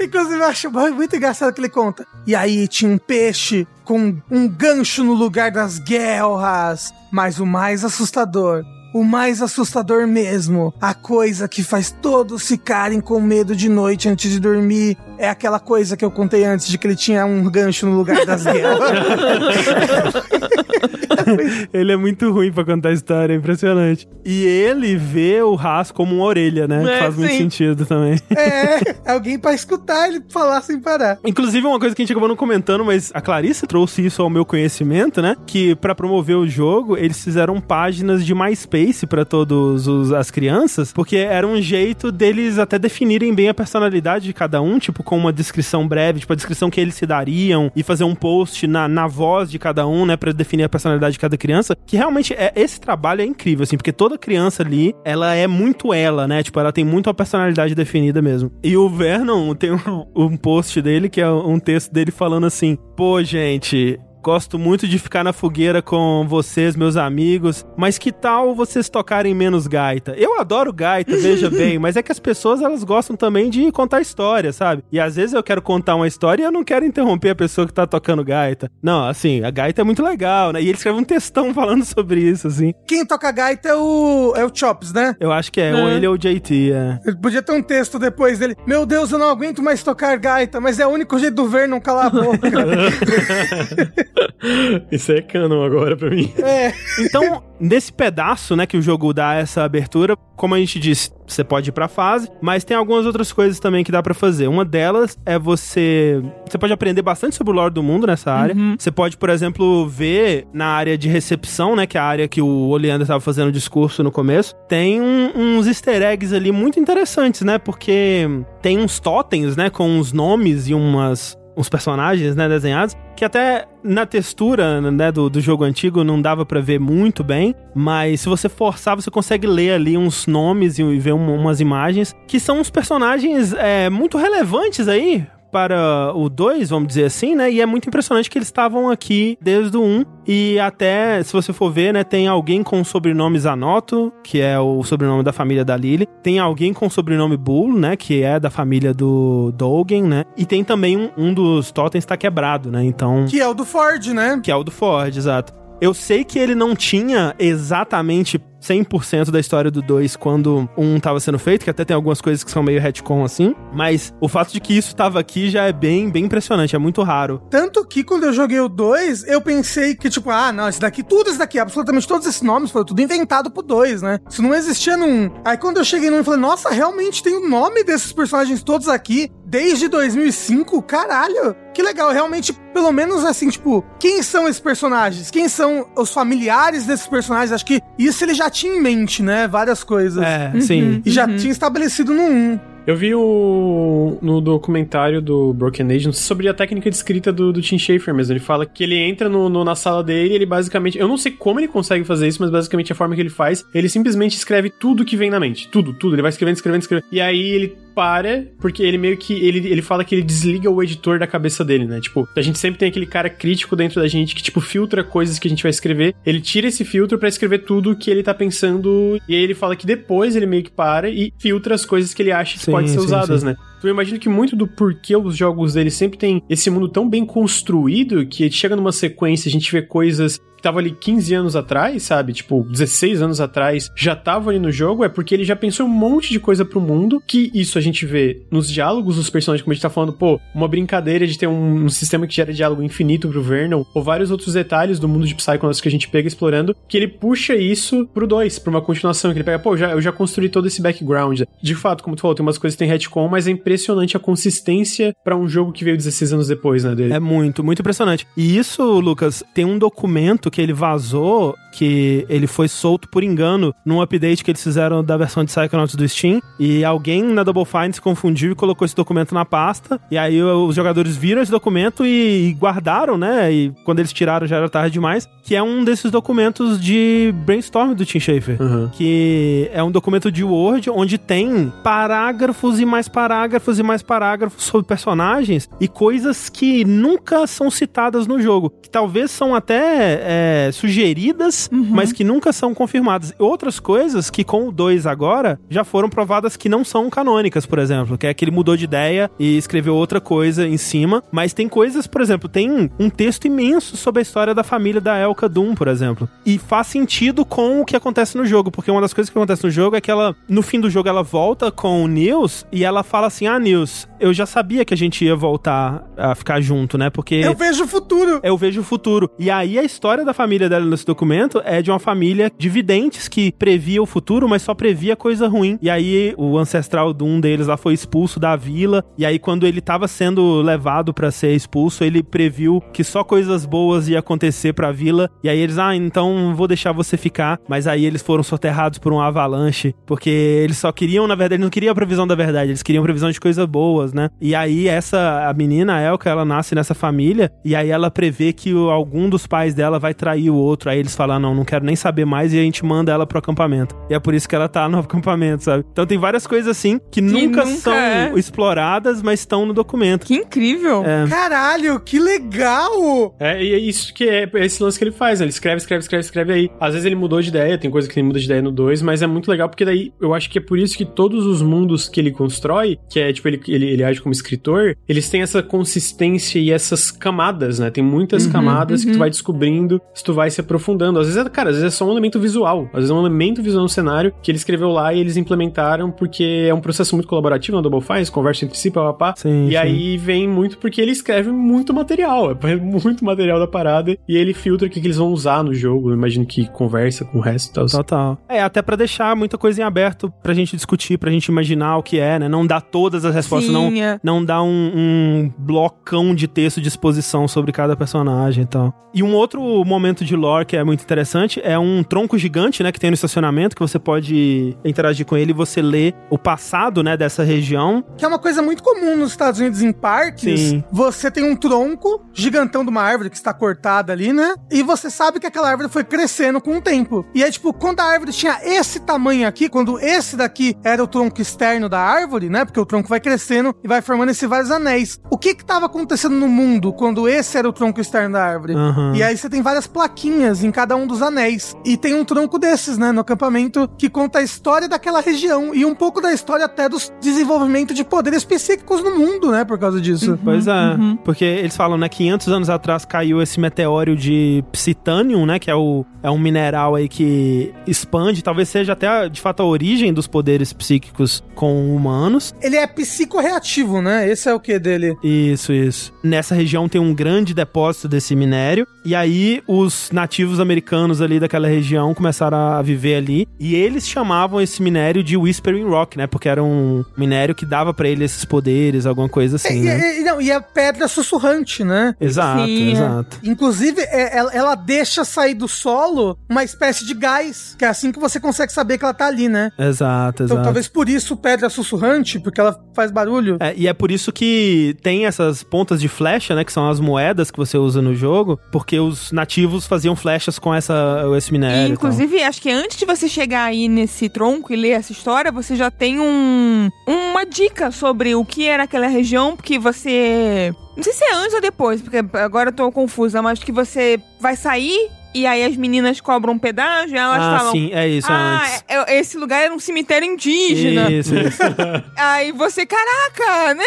Inclusive, 0.00 0.38
eu 0.38 0.44
acho 0.44 0.70
muito 0.70 1.16
engraçado 1.16 1.52
que 1.52 1.60
ele 1.60 1.68
conta. 1.68 2.06
E 2.26 2.34
aí 2.34 2.66
tinha 2.68 2.90
um 2.90 2.98
peixe 2.98 3.66
com 3.84 4.16
um 4.30 4.48
gancho 4.48 5.04
no 5.04 5.14
lugar 5.14 5.50
das 5.50 5.78
guerras. 5.78 6.92
Mas 7.10 7.38
o 7.38 7.46
mais 7.46 7.84
assustador. 7.84 8.64
O 8.92 9.04
mais 9.04 9.42
assustador 9.42 10.06
mesmo, 10.06 10.72
a 10.80 10.94
coisa 10.94 11.46
que 11.46 11.62
faz 11.62 11.90
todos 11.90 12.48
ficarem 12.48 13.00
com 13.00 13.20
medo 13.20 13.54
de 13.54 13.68
noite 13.68 14.08
antes 14.08 14.30
de 14.30 14.40
dormir, 14.40 14.96
é 15.18 15.28
aquela 15.28 15.60
coisa 15.60 15.96
que 15.96 16.04
eu 16.04 16.10
contei 16.10 16.44
antes 16.44 16.68
de 16.68 16.78
que 16.78 16.86
ele 16.86 16.96
tinha 16.96 17.26
um 17.26 17.42
gancho 17.50 17.86
no 17.86 17.96
lugar 17.96 18.24
das 18.24 18.44
guerras. 18.44 18.78
ele 21.72 21.92
é 21.92 21.96
muito 21.96 22.32
ruim 22.32 22.50
pra 22.50 22.64
contar 22.64 22.92
história, 22.92 23.34
é 23.34 23.36
impressionante. 23.36 24.08
E 24.24 24.44
ele 24.44 24.96
vê 24.96 25.42
o 25.42 25.54
Haas 25.54 25.90
como 25.90 26.14
uma 26.14 26.24
orelha, 26.24 26.66
né? 26.66 26.82
É, 26.82 26.94
que 26.94 26.98
faz 27.00 27.16
muito 27.16 27.32
sim. 27.32 27.38
sentido 27.38 27.84
também. 27.84 28.18
é, 28.30 29.12
alguém 29.12 29.38
pra 29.38 29.52
escutar 29.52 30.08
ele 30.08 30.22
falar 30.30 30.62
sem 30.62 30.80
parar. 30.80 31.18
Inclusive, 31.24 31.66
uma 31.66 31.78
coisa 31.78 31.94
que 31.94 32.02
a 32.02 32.04
gente 32.04 32.12
acabou 32.12 32.28
não 32.28 32.36
comentando, 32.36 32.84
mas 32.84 33.10
a 33.12 33.20
Clarissa 33.20 33.66
trouxe 33.66 34.06
isso 34.06 34.22
ao 34.22 34.30
meu 34.30 34.44
conhecimento, 34.44 35.20
né? 35.20 35.36
Que 35.46 35.74
pra 35.74 35.94
promover 35.94 36.36
o 36.36 36.48
jogo, 36.48 36.96
eles 36.96 37.22
fizeram 37.22 37.60
páginas 37.60 38.24
de 38.24 38.34
MySpace 38.34 38.77
pra 39.06 39.24
todas 39.24 40.12
as 40.12 40.30
crianças, 40.30 40.92
porque 40.92 41.16
era 41.16 41.46
um 41.46 41.60
jeito 41.60 42.12
deles 42.12 42.58
até 42.58 42.78
definirem 42.78 43.34
bem 43.34 43.48
a 43.48 43.54
personalidade 43.54 44.24
de 44.26 44.32
cada 44.32 44.60
um, 44.60 44.78
tipo, 44.78 45.02
com 45.02 45.16
uma 45.16 45.32
descrição 45.32 45.86
breve, 45.86 46.20
tipo, 46.20 46.32
a 46.32 46.36
descrição 46.36 46.70
que 46.70 46.80
eles 46.80 46.94
se 46.94 47.06
dariam, 47.06 47.70
e 47.74 47.82
fazer 47.82 48.04
um 48.04 48.14
post 48.14 48.66
na, 48.66 48.88
na 48.88 49.06
voz 49.06 49.50
de 49.50 49.58
cada 49.58 49.86
um, 49.86 50.06
né? 50.06 50.16
Pra 50.16 50.32
definir 50.32 50.64
a 50.64 50.68
personalidade 50.68 51.14
de 51.14 51.18
cada 51.18 51.36
criança. 51.36 51.76
Que 51.86 51.96
realmente, 51.96 52.34
é, 52.34 52.52
esse 52.54 52.80
trabalho 52.80 53.22
é 53.22 53.24
incrível, 53.24 53.64
assim, 53.64 53.76
porque 53.76 53.92
toda 53.92 54.18
criança 54.18 54.62
ali, 54.62 54.94
ela 55.04 55.34
é 55.34 55.46
muito 55.46 55.92
ela, 55.92 56.26
né? 56.28 56.42
Tipo, 56.42 56.60
ela 56.60 56.72
tem 56.72 56.84
muito 56.84 57.10
a 57.10 57.14
personalidade 57.14 57.74
definida 57.74 58.20
mesmo. 58.22 58.50
E 58.62 58.76
o 58.76 58.88
Vernon 58.88 59.54
tem 59.54 59.72
um, 59.72 60.06
um 60.14 60.36
post 60.36 60.80
dele, 60.80 61.08
que 61.08 61.20
é 61.20 61.30
um 61.30 61.58
texto 61.58 61.92
dele 61.92 62.10
falando 62.10 62.46
assim: 62.46 62.76
pô, 62.96 63.22
gente. 63.22 63.98
Gosto 64.22 64.58
muito 64.58 64.86
de 64.86 64.98
ficar 64.98 65.22
na 65.24 65.32
fogueira 65.32 65.80
com 65.80 66.26
vocês, 66.28 66.74
meus 66.76 66.96
amigos, 66.96 67.64
mas 67.76 67.98
que 67.98 68.10
tal 68.12 68.54
vocês 68.54 68.88
tocarem 68.88 69.34
menos 69.34 69.66
gaita? 69.66 70.12
Eu 70.16 70.38
adoro 70.40 70.72
gaita, 70.72 71.16
veja 71.16 71.48
bem, 71.48 71.78
mas 71.78 71.96
é 71.96 72.02
que 72.02 72.10
as 72.12 72.18
pessoas 72.18 72.60
elas 72.60 72.82
gostam 72.84 73.16
também 73.16 73.48
de 73.48 73.70
contar 73.72 74.00
história, 74.00 74.52
sabe? 74.52 74.82
E 74.90 74.98
às 75.00 75.16
vezes 75.16 75.34
eu 75.34 75.42
quero 75.42 75.62
contar 75.62 75.94
uma 75.94 76.06
história 76.06 76.42
e 76.42 76.44
eu 76.44 76.52
não 76.52 76.64
quero 76.64 76.84
interromper 76.84 77.30
a 77.30 77.34
pessoa 77.34 77.66
que 77.66 77.72
tá 77.72 77.86
tocando 77.86 78.24
gaita. 78.24 78.70
Não, 78.82 79.06
assim, 79.06 79.42
a 79.44 79.50
gaita 79.50 79.80
é 79.80 79.84
muito 79.84 80.02
legal, 80.02 80.52
né? 80.52 80.60
E 80.60 80.64
ele 80.68 80.76
escreve 80.76 80.98
um 80.98 81.04
textão 81.04 81.54
falando 81.54 81.84
sobre 81.84 82.20
isso, 82.20 82.48
assim. 82.48 82.74
Quem 82.86 83.06
toca 83.06 83.30
gaita 83.30 83.68
é 83.68 83.74
o, 83.76 84.32
é 84.36 84.44
o 84.44 84.50
Chops, 84.52 84.92
né? 84.92 85.14
Eu 85.20 85.30
acho 85.32 85.50
que 85.52 85.60
é, 85.60 85.72
ou 85.74 85.88
É. 85.88 85.94
ele 85.94 86.06
ou 86.06 86.14
o 86.14 86.18
JT, 86.18 86.72
é. 86.72 87.00
Ele 87.06 87.16
podia 87.16 87.40
ter 87.42 87.52
um 87.52 87.62
texto 87.62 87.98
depois 87.98 88.38
dele. 88.38 88.56
Meu 88.66 88.84
Deus, 88.84 89.10
eu 89.12 89.18
não 89.18 89.30
aguento 89.30 89.62
mais 89.62 89.82
tocar 89.82 90.16
gaita, 90.18 90.60
mas 90.60 90.78
é 90.80 90.86
o 90.86 90.90
único 90.90 91.18
jeito 91.18 91.34
do 91.34 91.48
Vernon 91.48 91.80
calar 91.80 92.06
a 92.06 92.10
boca. 92.10 92.48
Isso 94.90 95.12
é 95.12 95.20
canon 95.22 95.62
agora 95.64 95.96
pra 95.96 96.10
mim. 96.10 96.32
É. 96.38 96.72
Então, 97.00 97.42
nesse 97.60 97.92
pedaço, 97.92 98.54
né, 98.56 98.66
que 98.66 98.76
o 98.76 98.82
jogo 98.82 99.12
dá 99.12 99.34
essa 99.34 99.62
abertura, 99.64 100.16
como 100.36 100.54
a 100.54 100.58
gente 100.58 100.78
disse, 100.78 101.10
você 101.26 101.42
pode 101.44 101.68
ir 101.70 101.72
pra 101.72 101.88
fase, 101.88 102.28
mas 102.40 102.64
tem 102.64 102.76
algumas 102.76 103.04
outras 103.06 103.32
coisas 103.32 103.58
também 103.60 103.84
que 103.84 103.92
dá 103.92 104.02
pra 104.02 104.14
fazer. 104.14 104.46
Uma 104.48 104.64
delas 104.64 105.16
é 105.26 105.38
você. 105.38 106.22
Você 106.48 106.56
pode 106.58 106.72
aprender 106.72 107.02
bastante 107.02 107.36
sobre 107.36 107.52
o 107.52 107.56
lore 107.56 107.72
do 107.74 107.82
mundo 107.82 108.06
nessa 108.06 108.32
área. 108.32 108.54
Você 108.78 108.90
pode, 108.90 109.16
por 109.16 109.28
exemplo, 109.30 109.86
ver 109.88 110.46
na 110.52 110.66
área 110.66 110.96
de 110.96 111.08
recepção, 111.08 111.76
né, 111.76 111.86
que 111.86 111.96
é 111.96 112.00
a 112.00 112.04
área 112.04 112.28
que 112.28 112.40
o 112.40 112.68
Oleander 112.68 113.02
estava 113.02 113.20
fazendo 113.20 113.48
o 113.48 113.52
discurso 113.52 114.02
no 114.02 114.10
começo, 114.10 114.54
tem 114.68 115.00
um- 115.00 115.32
uns 115.58 115.66
easter 115.66 116.02
eggs 116.02 116.34
ali 116.34 116.50
muito 116.52 116.78
interessantes, 116.80 117.42
né, 117.42 117.58
porque 117.58 118.28
tem 118.62 118.78
uns 118.78 118.98
totens, 119.00 119.56
né, 119.56 119.68
com 119.70 119.88
uns 119.88 120.12
nomes 120.12 120.68
e 120.68 120.74
umas 120.74 121.36
uns 121.58 121.68
personagens, 121.68 122.36
né, 122.36 122.48
desenhados, 122.48 122.96
que 123.16 123.24
até 123.24 123.66
na 123.82 124.06
textura, 124.06 124.80
né, 124.80 125.10
do, 125.10 125.28
do 125.28 125.40
jogo 125.40 125.64
antigo 125.64 126.04
não 126.04 126.22
dava 126.22 126.46
pra 126.46 126.60
ver 126.60 126.78
muito 126.78 127.24
bem, 127.24 127.54
mas 127.74 128.20
se 128.20 128.28
você 128.28 128.48
forçar, 128.48 128.94
você 128.94 129.10
consegue 129.10 129.46
ler 129.46 129.72
ali 129.72 129.98
uns 129.98 130.26
nomes 130.26 130.78
e, 130.78 130.82
e 130.82 130.98
ver 131.00 131.12
um- 131.14 131.34
umas 131.34 131.60
imagens, 131.60 132.14
que 132.28 132.38
são 132.38 132.60
uns 132.60 132.70
personagens 132.70 133.52
é, 133.52 133.90
muito 133.90 134.16
relevantes 134.16 134.86
aí 134.88 135.26
para 135.50 136.12
o 136.14 136.28
2, 136.28 136.70
vamos 136.70 136.88
dizer 136.88 137.04
assim, 137.04 137.34
né? 137.34 137.50
E 137.50 137.60
é 137.60 137.66
muito 137.66 137.88
impressionante 137.88 138.30
que 138.30 138.38
eles 138.38 138.48
estavam 138.48 138.90
aqui 138.90 139.38
desde 139.40 139.76
o 139.76 139.82
1 139.82 140.04
e 140.26 140.58
até, 140.58 141.22
se 141.22 141.32
você 141.32 141.52
for 141.52 141.70
ver, 141.70 141.92
né, 141.92 142.04
tem 142.04 142.28
alguém 142.28 142.62
com 142.62 142.80
o 142.80 142.84
sobrenome 142.84 143.38
Zanotto, 143.38 144.12
que 144.22 144.40
é 144.40 144.58
o 144.58 144.82
sobrenome 144.84 145.22
da 145.22 145.32
família 145.32 145.64
da 145.64 145.76
Lily, 145.76 146.06
tem 146.22 146.38
alguém 146.38 146.72
com 146.72 146.86
o 146.86 146.90
sobrenome 146.90 147.36
Bull, 147.36 147.72
né, 147.72 147.96
que 147.96 148.22
é 148.22 148.38
da 148.38 148.50
família 148.50 148.92
do 148.92 149.52
Dogen, 149.56 150.02
né? 150.02 150.24
E 150.36 150.44
tem 150.44 150.62
também 150.62 150.96
um, 150.96 151.10
um 151.16 151.34
dos 151.34 151.70
totens 151.72 152.04
tá 152.04 152.16
quebrado, 152.16 152.70
né? 152.70 152.84
Então, 152.84 153.26
Que 153.28 153.40
é 153.40 153.48
o 153.48 153.54
do 153.54 153.64
Ford, 153.64 154.06
né? 154.08 154.40
que 154.42 154.50
é 154.50 154.56
o 154.56 154.62
do 154.62 154.70
Ford, 154.70 155.16
exato. 155.16 155.52
Eu 155.80 155.94
sei 155.94 156.24
que 156.24 156.38
ele 156.38 156.56
não 156.56 156.74
tinha 156.74 157.34
exatamente 157.38 158.38
100% 158.60 159.30
da 159.30 159.40
história 159.40 159.70
do 159.70 159.80
2 159.82 160.16
quando 160.16 160.68
um 160.76 160.98
tava 161.00 161.20
sendo 161.20 161.38
feito, 161.38 161.64
que 161.64 161.70
até 161.70 161.84
tem 161.84 161.94
algumas 161.94 162.20
coisas 162.20 162.42
que 162.44 162.50
são 162.50 162.62
meio 162.62 162.80
retcon 162.80 163.24
assim, 163.24 163.54
mas 163.72 164.12
o 164.20 164.28
fato 164.28 164.52
de 164.52 164.60
que 164.60 164.76
isso 164.76 164.94
tava 164.94 165.20
aqui 165.20 165.50
já 165.50 165.64
é 165.64 165.72
bem, 165.72 166.10
bem 166.10 166.24
impressionante, 166.24 166.74
é 166.74 166.78
muito 166.78 167.02
raro. 167.02 167.40
Tanto 167.50 167.84
que 167.86 168.04
quando 168.04 168.24
eu 168.24 168.32
joguei 168.32 168.60
o 168.60 168.68
2, 168.68 169.24
eu 169.28 169.40
pensei 169.40 169.94
que, 169.94 170.10
tipo, 170.10 170.30
ah, 170.30 170.52
não, 170.52 170.68
esse 170.68 170.80
daqui, 170.80 171.02
tudo 171.02 171.30
isso 171.30 171.38
daqui, 171.38 171.58
absolutamente 171.58 172.06
todos 172.06 172.26
esses 172.26 172.42
nomes 172.42 172.70
foram 172.70 172.84
tudo 172.84 173.00
inventado 173.00 173.50
pro 173.50 173.62
2, 173.62 174.02
né? 174.02 174.18
Isso 174.28 174.42
não 174.42 174.54
existia 174.54 174.96
num. 174.96 175.30
Aí 175.44 175.56
quando 175.56 175.78
eu 175.78 175.84
cheguei 175.84 176.10
num, 176.10 176.18
eu 176.18 176.24
falei, 176.24 176.40
nossa, 176.40 176.70
realmente 176.70 177.22
tem 177.22 177.36
o 177.36 177.48
nome 177.48 177.84
desses 177.84 178.12
personagens 178.12 178.62
todos 178.62 178.88
aqui 178.88 179.30
desde 179.44 179.88
2005? 179.88 180.82
Caralho! 180.82 181.56
Que 181.74 181.82
legal, 181.82 182.10
realmente, 182.10 182.52
pelo 182.72 182.90
menos 182.90 183.24
assim, 183.24 183.48
tipo, 183.48 183.84
quem 183.98 184.22
são 184.22 184.48
esses 184.48 184.60
personagens? 184.60 185.30
Quem 185.30 185.48
são 185.48 185.86
os 185.96 186.10
familiares 186.10 186.86
desses 186.86 187.06
personagens? 187.06 187.52
Acho 187.52 187.64
que 187.64 187.80
isso 187.98 188.24
ele 188.24 188.34
já 188.34 188.50
tinha 188.50 188.74
em 188.74 188.80
mente, 188.80 189.22
né? 189.22 189.46
Várias 189.46 189.84
coisas. 189.84 190.22
É, 190.22 190.52
sim. 190.60 191.02
E 191.04 191.10
já 191.10 191.26
tinha 191.26 191.52
estabelecido 191.52 192.12
no 192.12 192.22
1. 192.22 192.60
Eu 192.88 192.96
vi 192.96 193.14
o, 193.14 194.16
no 194.22 194.40
documentário 194.40 195.20
do 195.20 195.52
Broken 195.52 195.92
Age 195.92 196.10
sobre 196.14 196.48
a 196.48 196.54
técnica 196.54 196.88
de 196.88 196.96
escrita 196.96 197.30
do, 197.30 197.52
do 197.52 197.60
Tim 197.60 197.78
Schafer 197.78 198.14
mesmo. 198.14 198.32
Ele 198.32 198.40
fala 198.40 198.64
que 198.64 198.82
ele 198.82 198.96
entra 198.96 199.28
no, 199.28 199.50
no- 199.50 199.62
na 199.62 199.74
sala 199.74 200.02
dele 200.02 200.32
ele 200.32 200.46
basicamente... 200.46 200.96
Eu 200.98 201.06
não 201.06 201.18
sei 201.18 201.32
como 201.32 201.60
ele 201.60 201.68
consegue 201.68 202.02
fazer 202.02 202.26
isso, 202.26 202.40
mas 202.40 202.50
basicamente 202.50 202.90
a 202.90 202.94
forma 202.94 203.14
que 203.14 203.20
ele 203.20 203.28
faz, 203.28 203.62
ele 203.74 203.90
simplesmente 203.90 204.38
escreve 204.38 204.70
tudo 204.70 205.04
que 205.04 205.18
vem 205.18 205.28
na 205.28 205.38
mente. 205.38 205.68
Tudo, 205.68 205.92
tudo. 205.92 206.14
Ele 206.14 206.22
vai 206.22 206.30
escrevendo, 206.30 206.56
escrevendo, 206.56 206.80
escrevendo. 206.80 207.06
E 207.12 207.20
aí 207.20 207.38
ele 207.50 207.76
para, 207.94 208.46
porque 208.58 208.82
ele 208.82 208.96
meio 208.96 209.18
que... 209.18 209.34
Ele, 209.34 209.68
ele 209.68 209.82
fala 209.82 210.02
que 210.02 210.14
ele 210.14 210.22
desliga 210.22 210.70
o 210.70 210.82
editor 210.82 211.18
da 211.18 211.26
cabeça 211.26 211.62
dele, 211.62 211.84
né? 211.84 212.00
Tipo, 212.00 212.26
a 212.34 212.40
gente 212.40 212.58
sempre 212.58 212.78
tem 212.78 212.88
aquele 212.88 213.04
cara 213.04 213.28
crítico 213.28 213.76
dentro 213.76 214.00
da 214.00 214.08
gente 214.08 214.34
que, 214.34 214.42
tipo, 214.42 214.62
filtra 214.62 215.04
coisas 215.04 215.38
que 215.38 215.46
a 215.46 215.50
gente 215.50 215.62
vai 215.62 215.70
escrever. 215.70 216.14
Ele 216.24 216.40
tira 216.40 216.68
esse 216.68 216.86
filtro 216.86 217.18
pra 217.18 217.28
escrever 217.28 217.58
tudo 217.64 217.94
que 217.96 218.10
ele 218.10 218.22
tá 218.22 218.32
pensando. 218.32 219.20
E 219.28 219.34
aí 219.34 219.42
ele 219.42 219.54
fala 219.54 219.76
que 219.76 219.84
depois 219.84 220.36
ele 220.36 220.46
meio 220.46 220.62
que 220.62 220.70
para 220.70 221.10
e 221.10 221.34
filtra 221.38 221.74
as 221.74 221.84
coisas 221.84 222.14
que 222.14 222.22
ele 222.22 222.32
acha 222.32 222.56
que 222.56 222.77
podem 222.80 222.88
ser 222.88 223.00
sim, 223.00 223.06
usadas, 223.06 223.40
sim. 223.40 223.46
né? 223.46 223.56
Então 223.78 223.88
eu 223.88 223.94
imagino 223.94 224.18
que 224.18 224.28
muito 224.28 224.56
do 224.56 224.66
porquê 224.66 225.16
os 225.16 225.36
jogos 225.36 225.74
dele 225.74 225.90
sempre 225.90 226.18
tem 226.18 226.42
esse 226.48 226.68
mundo 226.70 226.88
tão 226.88 227.08
bem 227.08 227.24
construído 227.24 228.26
que 228.26 228.50
chega 228.50 228.74
numa 228.74 228.92
sequência, 228.92 229.48
a 229.48 229.52
gente 229.52 229.70
vê 229.70 229.82
coisas 229.82 230.40
estavam 230.60 230.80
ali 230.80 230.90
15 230.90 231.34
anos 231.34 231.56
atrás, 231.56 232.02
sabe? 232.02 232.32
Tipo, 232.32 232.62
16 232.64 233.22
anos 233.22 233.40
atrás, 233.40 233.90
já 233.96 234.12
estavam 234.12 234.50
ali 234.50 234.58
no 234.58 234.70
jogo, 234.70 235.04
é 235.04 235.08
porque 235.08 235.34
ele 235.34 235.44
já 235.44 235.56
pensou 235.56 235.86
um 235.86 235.90
monte 235.90 236.30
de 236.30 236.40
coisa 236.40 236.64
pro 236.64 236.80
mundo, 236.80 237.22
que 237.26 237.50
isso 237.54 237.78
a 237.78 237.80
gente 237.80 238.06
vê 238.06 238.42
nos 238.50 238.70
diálogos 238.70 239.16
dos 239.16 239.30
personagens, 239.30 239.62
como 239.62 239.72
a 239.72 239.74
gente 239.74 239.82
tá 239.82 239.90
falando, 239.90 240.12
pô, 240.12 240.40
uma 240.54 240.68
brincadeira 240.68 241.26
de 241.26 241.38
ter 241.38 241.46
um, 241.46 241.84
um 241.84 241.88
sistema 241.88 242.26
que 242.26 242.34
gera 242.34 242.52
diálogo 242.52 242.82
infinito 242.82 243.28
pro 243.28 243.42
Vernon, 243.42 243.84
ou 243.94 244.02
vários 244.02 244.30
outros 244.30 244.54
detalhes 244.54 244.98
do 244.98 245.08
mundo 245.08 245.26
de 245.26 245.34
Psychonauts 245.34 245.80
que 245.80 245.88
a 245.88 245.90
gente 245.90 246.08
pega 246.08 246.28
explorando, 246.28 246.74
que 246.88 246.96
ele 246.96 247.08
puxa 247.08 247.54
isso 247.54 248.06
pro 248.12 248.26
2, 248.26 248.58
pra 248.58 248.70
uma 248.70 248.82
continuação, 248.82 249.32
que 249.32 249.38
ele 249.38 249.44
pega, 249.44 249.58
pô, 249.58 249.76
já, 249.76 249.90
eu 249.90 250.00
já 250.00 250.12
construí 250.12 250.48
todo 250.48 250.66
esse 250.66 250.80
background. 250.80 251.42
De 251.62 251.74
fato, 251.74 252.02
como 252.02 252.16
tu 252.16 252.22
falou, 252.22 252.34
tem 252.34 252.44
umas 252.44 252.58
coisas 252.58 252.74
que 252.74 252.78
tem 252.78 252.88
retcon, 252.88 253.28
mas 253.28 253.46
é 253.46 253.50
impressionante 253.50 254.16
a 254.16 254.20
consistência 254.20 255.14
pra 255.24 255.36
um 255.36 255.48
jogo 255.48 255.72
que 255.72 255.84
veio 255.84 255.96
16 255.96 256.32
anos 256.32 256.48
depois, 256.48 256.84
né, 256.84 256.94
dele. 256.94 257.12
É 257.12 257.20
muito, 257.20 257.62
muito 257.62 257.80
impressionante. 257.80 258.26
E 258.36 258.56
isso, 258.56 258.82
Lucas, 259.00 259.42
tem 259.54 259.64
um 259.64 259.78
documento 259.78 260.47
que 260.50 260.60
ele 260.60 260.72
vazou, 260.72 261.56
que 261.72 262.26
ele 262.28 262.46
foi 262.46 262.68
solto 262.68 263.08
por 263.08 263.22
engano 263.22 263.74
num 263.84 264.00
update 264.00 264.42
que 264.42 264.50
eles 264.50 264.62
fizeram 264.62 265.02
da 265.04 265.16
versão 265.16 265.44
de 265.44 265.52
Psychonauts 265.52 265.94
do 265.94 266.08
Steam. 266.08 266.40
E 266.58 266.84
alguém 266.84 267.22
na 267.22 267.42
Double 267.42 267.64
Fine 267.64 267.92
se 267.92 268.00
confundiu 268.00 268.52
e 268.52 268.54
colocou 268.54 268.84
esse 268.84 268.96
documento 268.96 269.34
na 269.34 269.44
pasta. 269.44 270.00
E 270.10 270.18
aí 270.18 270.42
os 270.42 270.74
jogadores 270.74 271.16
viram 271.16 271.40
esse 271.40 271.50
documento 271.50 272.04
e, 272.04 272.48
e 272.48 272.52
guardaram, 272.54 273.16
né? 273.16 273.52
E 273.52 273.72
quando 273.84 274.00
eles 274.00 274.12
tiraram 274.12 274.46
já 274.46 274.56
era 274.56 274.68
tarde 274.68 274.92
demais. 274.92 275.28
Que 275.42 275.54
é 275.54 275.62
um 275.62 275.84
desses 275.84 276.10
documentos 276.10 276.80
de 276.80 277.32
brainstorm 277.46 277.94
do 277.94 278.04
Tim 278.04 278.20
Schafer. 278.20 278.60
Uhum. 278.60 278.90
Que 278.92 279.70
é 279.72 279.82
um 279.82 279.90
documento 279.90 280.30
de 280.30 280.44
Word 280.44 280.90
onde 280.90 281.16
tem 281.16 281.72
parágrafos 281.82 282.80
e 282.80 282.84
mais 282.84 283.08
parágrafos 283.08 283.78
e 283.78 283.82
mais 283.82 284.02
parágrafos 284.02 284.64
sobre 284.64 284.86
personagens 284.86 285.68
e 285.80 285.88
coisas 285.88 286.48
que 286.48 286.84
nunca 286.84 287.46
são 287.46 287.70
citadas 287.70 288.26
no 288.26 288.40
jogo. 288.40 288.70
Que 288.82 288.90
talvez 288.90 289.30
são 289.30 289.54
até 289.54 290.14
é, 290.14 290.37
sugeridas, 290.72 291.68
mas 291.72 292.12
que 292.12 292.24
nunca 292.24 292.52
são 292.52 292.74
confirmadas. 292.74 293.32
Outras 293.38 293.80
coisas 293.80 294.30
que 294.30 294.44
com 294.44 294.68
o 294.68 294.72
2 294.72 295.06
agora 295.06 295.58
já 295.68 295.84
foram 295.84 296.08
provadas 296.08 296.56
que 296.56 296.68
não 296.68 296.84
são 296.84 297.10
canônicas, 297.10 297.66
por 297.66 297.78
exemplo. 297.78 298.18
Que 298.18 298.26
é 298.26 298.34
que 298.34 298.44
ele 298.44 298.50
mudou 298.50 298.76
de 298.76 298.84
ideia 298.84 299.30
e 299.38 299.56
escreveu 299.56 299.94
outra 299.94 300.20
coisa 300.20 300.66
em 300.66 300.76
cima. 300.76 301.22
Mas 301.30 301.52
tem 301.52 301.68
coisas, 301.68 302.06
por 302.06 302.20
exemplo, 302.20 302.48
tem 302.48 302.90
um 302.98 303.10
texto 303.10 303.46
imenso 303.46 303.96
sobre 303.96 304.20
a 304.20 304.22
história 304.22 304.54
da 304.54 304.62
família 304.62 305.00
da 305.00 305.16
Elka 305.16 305.48
Doom, 305.48 305.74
por 305.74 305.88
exemplo. 305.88 306.28
E 306.44 306.58
faz 306.58 306.86
sentido 306.88 307.44
com 307.44 307.80
o 307.80 307.84
que 307.84 307.96
acontece 307.96 308.36
no 308.36 308.44
jogo, 308.44 308.70
porque 308.70 308.90
uma 308.90 309.00
das 309.00 309.12
coisas 309.12 309.30
que 309.30 309.38
acontece 309.38 309.64
no 309.64 309.70
jogo 309.70 309.96
é 309.96 310.00
que 310.00 310.10
ela, 310.10 310.34
no 310.48 310.62
fim 310.62 310.80
do 310.80 310.90
jogo, 310.90 311.08
ela 311.08 311.22
volta 311.22 311.70
com 311.70 312.04
o 312.04 312.08
Nils 312.08 312.66
e 312.72 312.84
ela 312.84 313.02
fala 313.02 313.26
assim: 313.26 313.46
Ah, 313.46 313.58
Nils, 313.58 314.08
eu 314.20 314.32
já 314.32 314.46
sabia 314.46 314.84
que 314.84 314.94
a 314.94 314.96
gente 314.96 315.24
ia 315.24 315.36
voltar 315.36 316.04
a 316.16 316.34
ficar 316.34 316.60
junto, 316.60 316.98
né? 316.98 317.10
Porque. 317.10 317.36
Eu 317.36 317.54
vejo 317.54 317.84
o 317.84 317.88
futuro. 317.88 318.40
Eu 318.42 318.56
vejo 318.56 318.80
o 318.80 318.84
futuro. 318.84 319.30
E 319.38 319.50
aí 319.50 319.78
a 319.78 319.82
história 319.82 320.24
da 320.28 320.34
família 320.34 320.68
dela 320.68 320.84
nesse 320.84 321.06
documento 321.06 321.60
é 321.64 321.80
de 321.80 321.90
uma 321.90 321.98
família 321.98 322.52
de 322.56 322.68
videntes 322.68 323.28
que 323.28 323.50
previa 323.52 324.02
o 324.02 324.06
futuro, 324.06 324.46
mas 324.46 324.60
só 324.60 324.74
previa 324.74 325.16
coisa 325.16 325.48
ruim. 325.48 325.78
E 325.80 325.88
aí 325.88 326.34
o 326.36 326.58
ancestral 326.58 327.14
de 327.14 327.24
um 327.24 327.40
deles 327.40 327.66
lá 327.66 327.78
foi 327.78 327.94
expulso 327.94 328.38
da 328.38 328.54
vila. 328.54 329.02
E 329.16 329.24
aí 329.24 329.38
quando 329.38 329.66
ele 329.66 329.80
tava 329.80 330.06
sendo 330.06 330.60
levado 330.60 331.14
pra 331.14 331.30
ser 331.30 331.54
expulso, 331.54 332.04
ele 332.04 332.22
previu 332.22 332.82
que 332.92 333.02
só 333.02 333.24
coisas 333.24 333.64
boas 333.64 334.06
ia 334.06 334.18
acontecer 334.18 334.74
pra 334.74 334.92
vila. 334.92 335.30
E 335.42 335.48
aí 335.48 335.58
eles, 335.58 335.78
ah, 335.78 335.96
então 335.96 336.54
vou 336.54 336.68
deixar 336.68 336.92
você 336.92 337.16
ficar. 337.16 337.58
Mas 337.66 337.86
aí 337.86 338.04
eles 338.04 338.22
foram 338.22 338.42
soterrados 338.42 338.98
por 338.98 339.12
um 339.12 339.20
avalanche, 339.20 339.94
porque 340.06 340.28
eles 340.28 340.76
só 340.76 340.92
queriam, 340.92 341.26
na 341.26 341.34
verdade, 341.34 341.54
eles 341.54 341.64
não 341.64 341.70
queriam 341.70 341.92
a 341.92 341.94
previsão 341.94 342.26
da 342.26 342.34
verdade, 342.34 342.70
eles 342.70 342.82
queriam 342.82 343.02
previsão 343.02 343.30
de 343.30 343.40
coisas 343.40 343.64
boas, 343.64 344.12
né? 344.12 344.28
E 344.40 344.54
aí 344.54 344.88
essa 344.88 345.48
a 345.48 345.54
menina 345.54 345.96
a 345.96 346.00
Elka, 346.00 346.28
ela 346.28 346.44
nasce 346.44 346.74
nessa 346.74 346.94
família 346.94 347.50
e 347.64 347.74
aí 347.74 347.88
ela 347.88 348.10
prevê 348.10 348.52
que 348.52 348.72
algum 348.72 349.28
dos 349.28 349.46
pais 349.46 349.72
dela 349.72 349.98
vai 349.98 350.12
trair 350.18 350.50
o 350.50 350.56
outro. 350.56 350.90
Aí 350.90 350.98
eles 350.98 351.14
falam: 351.14 351.38
"Não, 351.38 351.54
não 351.54 351.64
quero 351.64 351.84
nem 351.84 351.96
saber 351.96 352.24
mais" 352.24 352.52
e 352.52 352.58
a 352.58 352.62
gente 352.62 352.84
manda 352.84 353.12
ela 353.12 353.26
pro 353.26 353.38
acampamento. 353.38 353.96
E 354.10 354.14
é 354.14 354.18
por 354.18 354.34
isso 354.34 354.48
que 354.48 354.54
ela 354.54 354.68
tá 354.68 354.88
no 354.88 354.98
acampamento, 355.00 355.64
sabe? 355.64 355.84
Então 355.90 356.06
tem 356.06 356.18
várias 356.18 356.46
coisas 356.46 356.68
assim 356.68 357.00
que, 357.10 357.20
nunca, 357.20 357.64
nunca 357.64 357.66
são 357.76 357.94
é. 357.94 358.32
exploradas, 358.36 359.22
mas 359.22 359.40
estão 359.40 359.64
no 359.64 359.72
documento. 359.72 360.26
Que 360.26 360.34
incrível. 360.34 361.04
É. 361.04 361.26
Caralho, 361.28 362.00
que 362.00 362.18
legal! 362.18 363.34
É, 363.38 363.62
e 363.62 363.72
é 363.72 363.78
isso 363.78 364.12
que 364.12 364.28
é 364.28 364.48
esse 364.54 364.82
lance 364.82 364.98
que 364.98 365.04
ele 365.04 365.12
faz, 365.12 365.40
né? 365.40 365.44
Ele 365.44 365.50
escreve, 365.50 365.76
escreve, 365.76 366.00
escreve, 366.02 366.24
escreve 366.24 366.52
aí. 366.52 366.70
Às 366.80 366.92
vezes 366.92 367.06
ele 367.06 367.14
mudou 367.14 367.40
de 367.40 367.48
ideia, 367.48 367.78
tem 367.78 367.90
coisa 367.90 368.08
que 368.08 368.18
ele 368.18 368.26
muda 368.26 368.38
de 368.38 368.44
ideia 368.44 368.60
no 368.60 368.72
2, 368.72 369.02
mas 369.02 369.22
é 369.22 369.26
muito 369.26 369.50
legal 369.50 369.68
porque 369.68 369.84
daí 369.84 370.12
eu 370.20 370.34
acho 370.34 370.50
que 370.50 370.58
é 370.58 370.60
por 370.60 370.78
isso 370.78 370.96
que 370.96 371.04
todos 371.04 371.46
os 371.46 371.62
mundos 371.62 372.08
que 372.08 372.20
ele 372.20 372.30
constrói, 372.30 372.98
que 373.08 373.20
é 373.20 373.32
tipo, 373.32 373.46
ele, 373.48 373.60
ele, 373.68 373.86
ele 373.90 374.04
age 374.04 374.20
como 374.20 374.32
escritor, 374.32 374.96
eles 375.08 375.28
têm 375.28 375.42
essa 375.42 375.62
consistência 375.62 376.58
e 376.58 376.70
essas 376.70 377.10
camadas, 377.10 377.78
né? 377.78 377.90
Tem 377.90 378.02
muitas 378.02 378.46
camadas 378.46 379.04
que 379.04 379.12
tu 379.12 379.18
vai 379.18 379.30
descobrindo 379.30 380.00
se 380.14 380.24
tu 380.24 380.32
vai 380.32 380.50
se 380.50 380.60
aprofundando. 380.60 381.18
Às 381.20 381.26
vezes, 381.26 381.44
é, 381.44 381.48
cara, 381.48 381.70
às 381.70 381.76
vezes 381.76 381.92
é 381.92 381.96
só 381.96 382.06
um 382.06 382.10
elemento 382.10 382.40
visual. 382.40 382.84
Às 382.92 383.00
vezes 383.00 383.10
é 383.10 383.14
um 383.14 383.20
elemento 383.20 383.62
visual 383.62 383.82
no 383.82 383.88
cenário 383.88 384.32
que 384.42 384.50
ele 384.50 384.58
escreveu 384.58 384.88
lá 384.88 385.12
e 385.14 385.20
eles 385.20 385.36
implementaram 385.36 386.10
porque 386.10 386.66
é 386.68 386.74
um 386.74 386.80
processo 386.80 387.14
muito 387.14 387.28
colaborativo 387.28 387.76
na 387.76 387.82
Double 387.82 388.00
Fine, 388.00 388.26
conversa 388.26 388.64
entre 388.64 388.76
si, 388.78 388.90
papapá. 388.90 389.34
Sim, 389.36 389.66
E 389.66 389.70
sim. 389.70 389.76
aí 389.76 390.16
vem 390.16 390.48
muito 390.48 390.78
porque 390.78 391.00
ele 391.00 391.12
escreve 391.12 391.50
muito 391.50 391.94
material, 391.94 392.50
é 392.52 392.76
muito 392.76 393.24
material 393.24 393.58
da 393.58 393.66
parada 393.66 394.16
e 394.28 394.36
ele 394.36 394.52
filtra 394.54 394.86
o 394.86 394.90
que, 394.90 395.00
que 395.00 395.06
eles 395.06 395.16
vão 395.16 395.28
usar 395.28 395.62
no 395.62 395.72
jogo. 395.74 396.10
Eu 396.10 396.14
imagino 396.14 396.44
que 396.46 396.68
conversa 396.70 397.24
com 397.24 397.38
o 397.38 397.40
resto 397.40 397.70
e 397.70 397.74
tal. 397.74 397.86
Total. 397.86 398.38
É, 398.48 398.62
até 398.62 398.82
pra 398.82 398.96
deixar 398.96 399.34
muita 399.36 399.56
coisa 399.56 399.80
em 399.80 399.84
aberto 399.84 400.32
pra 400.42 400.54
gente 400.54 400.74
discutir, 400.76 401.18
pra 401.18 401.30
gente 401.30 401.46
imaginar 401.46 401.96
o 401.96 402.02
que 402.02 402.18
é, 402.18 402.38
né? 402.38 402.48
Não 402.48 402.66
dar 402.66 402.80
todas 402.80 403.24
as 403.24 403.34
respostas, 403.34 403.72
não, 403.72 403.90
Sim, 403.90 404.02
é. 404.02 404.18
não 404.22 404.44
dar 404.44 404.62
um, 404.62 404.92
um 404.94 405.52
blocão 405.58 406.34
de 406.34 406.48
texto 406.48 406.80
de 406.80 406.88
exposição 406.88 407.46
sobre 407.46 407.72
cada 407.72 407.96
personagem 407.96 408.64
e 408.64 408.66
tal. 408.66 408.92
E 409.14 409.22
um 409.22 409.34
outro 409.34 409.60
momento 409.84 409.97
de 410.24 410.36
lore 410.36 410.64
que 410.64 410.76
é 410.76 410.84
muito 410.84 411.02
interessante 411.02 411.60
é 411.62 411.78
um 411.78 412.02
tronco 412.02 412.38
gigante, 412.38 412.82
né, 412.82 412.92
que 412.92 413.00
tem 413.00 413.10
no 413.10 413.14
estacionamento, 413.14 413.74
que 413.74 413.82
você 413.82 413.98
pode 413.98 414.76
interagir 414.84 415.26
com 415.26 415.36
ele 415.36 415.50
e 415.50 415.54
você 415.54 415.82
lê 415.82 416.14
o 416.30 416.38
passado, 416.38 417.02
né, 417.02 417.16
dessa 417.16 417.42
região. 417.42 418.04
Que 418.16 418.24
é 418.24 418.28
uma 418.28 418.38
coisa 418.38 418.62
muito 418.62 418.82
comum 418.82 419.16
nos 419.16 419.30
Estados 419.30 419.60
Unidos 419.60 419.82
em 419.82 419.92
parques. 419.92 420.60
Sim. 420.60 420.84
Você 420.92 421.30
tem 421.30 421.44
um 421.44 421.56
tronco 421.56 422.24
gigantão 422.32 422.84
de 422.84 422.90
uma 422.90 423.02
árvore 423.02 423.30
que 423.30 423.36
está 423.36 423.52
cortada 423.52 424.12
ali, 424.12 424.32
né? 424.32 424.54
E 424.70 424.82
você 424.82 425.10
sabe 425.10 425.40
que 425.40 425.46
aquela 425.46 425.68
árvore 425.68 425.88
foi 425.88 426.04
crescendo 426.04 426.60
com 426.60 426.76
o 426.76 426.80
tempo. 426.80 427.26
E 427.34 427.42
é 427.42 427.50
tipo, 427.50 427.72
quando 427.72 428.00
a 428.00 428.04
árvore 428.04 428.32
tinha 428.32 428.58
esse 428.62 429.00
tamanho 429.00 429.46
aqui, 429.46 429.68
quando 429.68 429.98
esse 429.98 430.36
daqui 430.36 430.76
era 430.84 431.02
o 431.02 431.06
tronco 431.06 431.40
externo 431.40 431.88
da 431.88 432.00
árvore, 432.00 432.48
né? 432.48 432.64
Porque 432.64 432.80
o 432.80 432.86
tronco 432.86 433.08
vai 433.08 433.20
crescendo 433.20 433.74
e 433.82 433.88
vai 433.88 434.00
formando 434.00 434.30
esses 434.30 434.48
vários 434.48 434.70
anéis. 434.70 435.20
O 435.30 435.36
que 435.36 435.54
que 435.54 435.64
tava 435.64 435.86
acontecendo 435.86 436.36
no 436.36 436.48
mundo 436.48 436.92
quando 436.92 437.28
esse 437.28 437.58
era 437.58 437.68
o 437.68 437.72
tronco 437.72 438.00
externo 438.00 438.34
da 438.34 438.44
árvore? 438.44 438.74
Aham. 438.74 439.14
E 439.14 439.22
aí 439.22 439.36
você 439.36 439.48
tem 439.48 439.62
várias 439.62 439.86
plaquinhas 439.88 440.62
em 440.62 440.70
cada 440.70 440.94
um 440.94 441.06
dos 441.06 441.22
anéis. 441.22 441.76
E 441.84 441.96
tem 441.96 442.14
um 442.14 442.24
tronco 442.24 442.58
desses, 442.58 442.96
né, 442.96 443.10
no 443.10 443.20
acampamento, 443.20 443.88
que 443.98 444.08
conta 444.08 444.38
a 444.38 444.42
história 444.42 444.88
daquela 444.88 445.20
região 445.20 445.74
e 445.74 445.84
um 445.84 445.94
pouco 445.94 446.20
da 446.20 446.32
história 446.32 446.66
até 446.66 446.88
dos 446.88 447.12
desenvolvimento 447.20 447.92
de 447.92 448.04
poderes 448.04 448.44
psíquicos 448.44 449.02
no 449.02 449.18
mundo, 449.18 449.50
né, 449.50 449.64
por 449.64 449.78
causa 449.78 450.00
disso. 450.00 450.38
Pois 450.44 450.66
é, 450.66 450.96
porque 451.24 451.44
eles 451.44 451.76
falam, 451.76 451.98
né, 451.98 452.08
500 452.08 452.48
anos 452.48 452.70
atrás 452.70 453.04
caiu 453.04 453.42
esse 453.42 453.58
meteoro 453.58 454.14
de 454.14 454.64
Psitanium, 454.70 455.46
né, 455.46 455.58
que 455.58 455.70
é, 455.70 455.74
o, 455.74 456.04
é 456.22 456.30
um 456.30 456.38
mineral 456.38 456.94
aí 456.94 457.08
que 457.08 457.72
expande, 457.86 458.42
talvez 458.42 458.68
seja 458.68 458.92
até 458.92 459.28
de 459.28 459.40
fato 459.40 459.62
a 459.62 459.66
origem 459.66 460.12
dos 460.12 460.26
poderes 460.26 460.72
psíquicos 460.72 461.42
com 461.54 461.94
humanos. 461.94 462.54
Ele 462.60 462.76
é 462.76 462.86
psicorreativo, 462.86 464.00
né? 464.02 464.28
Esse 464.28 464.48
é 464.48 464.54
o 464.54 464.60
que 464.60 464.78
dele. 464.78 465.16
Isso, 465.22 465.72
isso. 465.72 466.12
Nessa 466.22 466.54
região 466.54 466.88
tem 466.88 467.00
um 467.00 467.14
grande 467.14 467.54
depósito 467.54 468.08
desse 468.08 468.36
minério, 468.36 468.86
e 469.04 469.14
aí 469.14 469.62
os 469.78 470.10
nativos 470.12 470.60
americanos 470.60 471.20
ali 471.20 471.38
daquela 471.40 471.68
região 471.68 472.14
começaram 472.14 472.56
a 472.56 472.82
viver 472.82 473.16
ali, 473.16 473.46
e 473.58 473.74
eles 473.74 474.06
chamavam 474.08 474.60
esse 474.60 474.82
minério 474.82 475.22
de 475.22 475.36
Whispering 475.36 475.84
Rock, 475.88 476.16
né, 476.18 476.26
porque 476.26 476.48
era 476.48 476.62
um 476.62 477.04
minério 477.16 477.54
que 477.54 477.64
dava 477.66 477.92
pra 477.94 478.08
ele 478.08 478.24
esses 478.24 478.44
poderes, 478.44 479.06
alguma 479.06 479.28
coisa 479.28 479.56
assim, 479.56 479.80
e, 479.80 479.84
né? 479.84 480.20
e- 480.20 480.24
não, 480.24 480.40
e 480.40 480.50
a 480.52 480.60
pedra 480.60 481.08
sussurrante, 481.08 481.82
né? 481.84 482.14
Exato, 482.20 482.64
Sim, 482.66 482.88
é. 482.88 482.92
exato. 482.92 483.38
Inclusive, 483.44 484.00
é- 484.02 484.36
ela, 484.38 484.52
ela 484.52 484.74
deixa 484.74 485.24
sair 485.24 485.54
do 485.54 485.68
solo 485.68 486.36
uma 486.48 486.64
espécie 486.64 487.06
de 487.06 487.14
gás, 487.14 487.74
que 487.78 487.84
é 487.84 487.88
assim 487.88 488.12
que 488.12 488.18
você 488.18 488.38
consegue 488.40 488.72
saber 488.72 488.98
que 488.98 489.04
ela 489.04 489.14
tá 489.14 489.26
ali, 489.26 489.48
né? 489.48 489.70
Exato, 489.78 490.42
Então, 490.44 490.56
exato. 490.56 490.62
talvez 490.64 490.88
por 490.88 491.08
isso 491.08 491.36
pedra 491.36 491.68
sussurrante, 491.68 492.38
porque 492.38 492.60
ela 492.60 492.78
faz 492.94 493.10
barulho. 493.10 493.56
É, 493.60 493.74
e 493.76 493.86
é 493.86 493.92
por 493.92 494.10
isso 494.10 494.32
que 494.32 494.96
tem 495.02 495.26
essas 495.26 495.62
pontas 495.62 496.00
de 496.00 496.08
flecha, 496.08 496.54
né? 496.54 496.64
Que 496.64 496.72
são 496.72 496.88
as 496.88 497.00
moedas 497.00 497.50
que 497.50 497.56
você 497.58 497.76
usa 497.78 498.00
no 498.02 498.14
jogo, 498.14 498.58
porque 498.72 498.98
os 498.98 499.32
nativos 499.32 499.57
faziam 499.86 500.14
flechas 500.14 500.58
com 500.58 500.74
essa, 500.74 501.24
esse 501.36 501.52
minério. 501.52 501.90
E, 501.90 501.92
inclusive, 501.92 502.42
acho 502.42 502.60
que 502.60 502.70
antes 502.70 502.96
de 502.96 503.04
você 503.04 503.28
chegar 503.28 503.64
aí 503.64 503.88
nesse 503.88 504.28
tronco 504.28 504.72
e 504.72 504.76
ler 504.76 504.90
essa 504.90 505.12
história, 505.12 505.50
você 505.50 505.76
já 505.76 505.90
tem 505.90 506.20
um, 506.20 506.90
uma 507.06 507.44
dica 507.44 507.90
sobre 507.90 508.34
o 508.34 508.44
que 508.44 508.66
era 508.66 508.84
aquela 508.84 509.06
região, 509.06 509.56
porque 509.56 509.78
você. 509.78 510.74
Não 510.96 511.02
sei 511.02 511.12
se 511.12 511.24
é 511.24 511.34
antes 511.34 511.54
ou 511.54 511.60
depois, 511.60 512.02
porque 512.02 512.18
agora 512.34 512.70
eu 512.70 512.74
tô 512.74 512.90
confusa, 512.90 513.40
mas 513.40 513.62
que 513.62 513.70
você 513.70 514.20
vai 514.40 514.56
sair 514.56 515.10
e 515.34 515.46
aí 515.46 515.64
as 515.64 515.76
meninas 515.76 516.20
cobram 516.20 516.54
um 516.54 516.58
pedágio 516.58 517.14
e 517.14 517.18
elas 517.18 517.38
ah, 517.42 517.58
falam. 517.58 517.72
sim, 517.72 517.90
é 517.92 518.08
isso, 518.08 518.30
é 518.30 518.34
Ah, 518.34 518.60
antes. 518.62 518.84
é- 518.88 519.14
é- 519.14 519.20
esse 519.20 519.36
lugar 519.36 519.62
era 519.62 519.72
um 519.74 519.78
cemitério 519.78 520.26
indígena. 520.26 521.10
Isso, 521.10 521.34
isso. 521.34 521.58
Aí 522.16 522.50
você, 522.52 522.84
caraca, 522.86 523.74
né? 523.74 523.84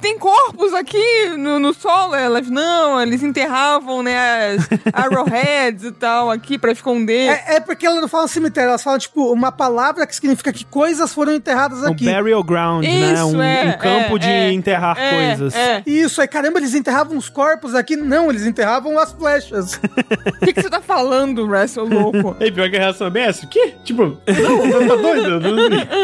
Tem 0.00 0.18
corpos 0.18 0.72
aqui 0.74 1.28
no, 1.36 1.58
no 1.58 1.72
solo. 1.74 2.14
Elas, 2.14 2.48
não, 2.48 3.00
eles 3.00 3.22
enterravam, 3.22 4.02
né, 4.02 4.56
as 4.56 4.68
arrowheads 4.92 5.84
e 5.84 5.92
tal 5.92 6.30
aqui 6.30 6.58
pra 6.58 6.72
esconder. 6.72 7.30
É, 7.46 7.56
é 7.56 7.60
porque 7.60 7.86
ela 7.86 8.00
não 8.00 8.08
fala 8.08 8.26
cemitério, 8.28 8.68
ela 8.70 8.78
fala, 8.78 8.98
tipo, 8.98 9.32
uma 9.32 9.52
palavra 9.52 10.06
que 10.06 10.14
significa 10.14 10.52
que 10.52 10.64
coisas 10.64 11.12
foram 11.12 11.32
enterradas 11.34 11.82
um 11.82 11.92
aqui. 11.92 12.04
burial 12.12 12.42
ground, 12.42 12.84
né? 12.84 13.12
Isso, 13.14 13.26
Um, 13.36 13.42
é, 13.42 13.64
um 13.64 13.78
campo 13.78 14.16
é, 14.16 14.18
de 14.18 14.28
é, 14.28 14.52
enterrar 14.52 14.96
É, 14.98 15.10
coisas. 15.36 15.54
É. 15.54 15.82
Isso, 15.86 16.20
aí 16.20 16.28
caramba, 16.28 16.58
eles 16.58 16.74
enterravam 16.74 17.16
os 17.16 17.28
corpos 17.28 17.74
aqui. 17.74 17.96
Não, 17.96 18.30
eles 18.30 18.46
enterravam 18.46 18.98
as 18.98 19.12
flechas. 19.12 19.78
O 20.40 20.44
que, 20.44 20.52
que 20.52 20.62
você 20.62 20.70
tá 20.70 20.77
falando, 20.80 21.46
Russell, 21.46 21.86
louco? 21.86 22.36
E 22.40 22.50
pior 22.50 22.70
que 22.70 22.76
a 22.76 22.80
reação 22.80 23.06
é 23.06 23.10
bem 23.10 23.22
essa. 23.24 23.44
O 23.44 23.48
quê? 23.48 23.74
Tipo, 23.84 24.04
não, 24.26 24.88
tá 24.88 24.96
doido? 24.96 25.40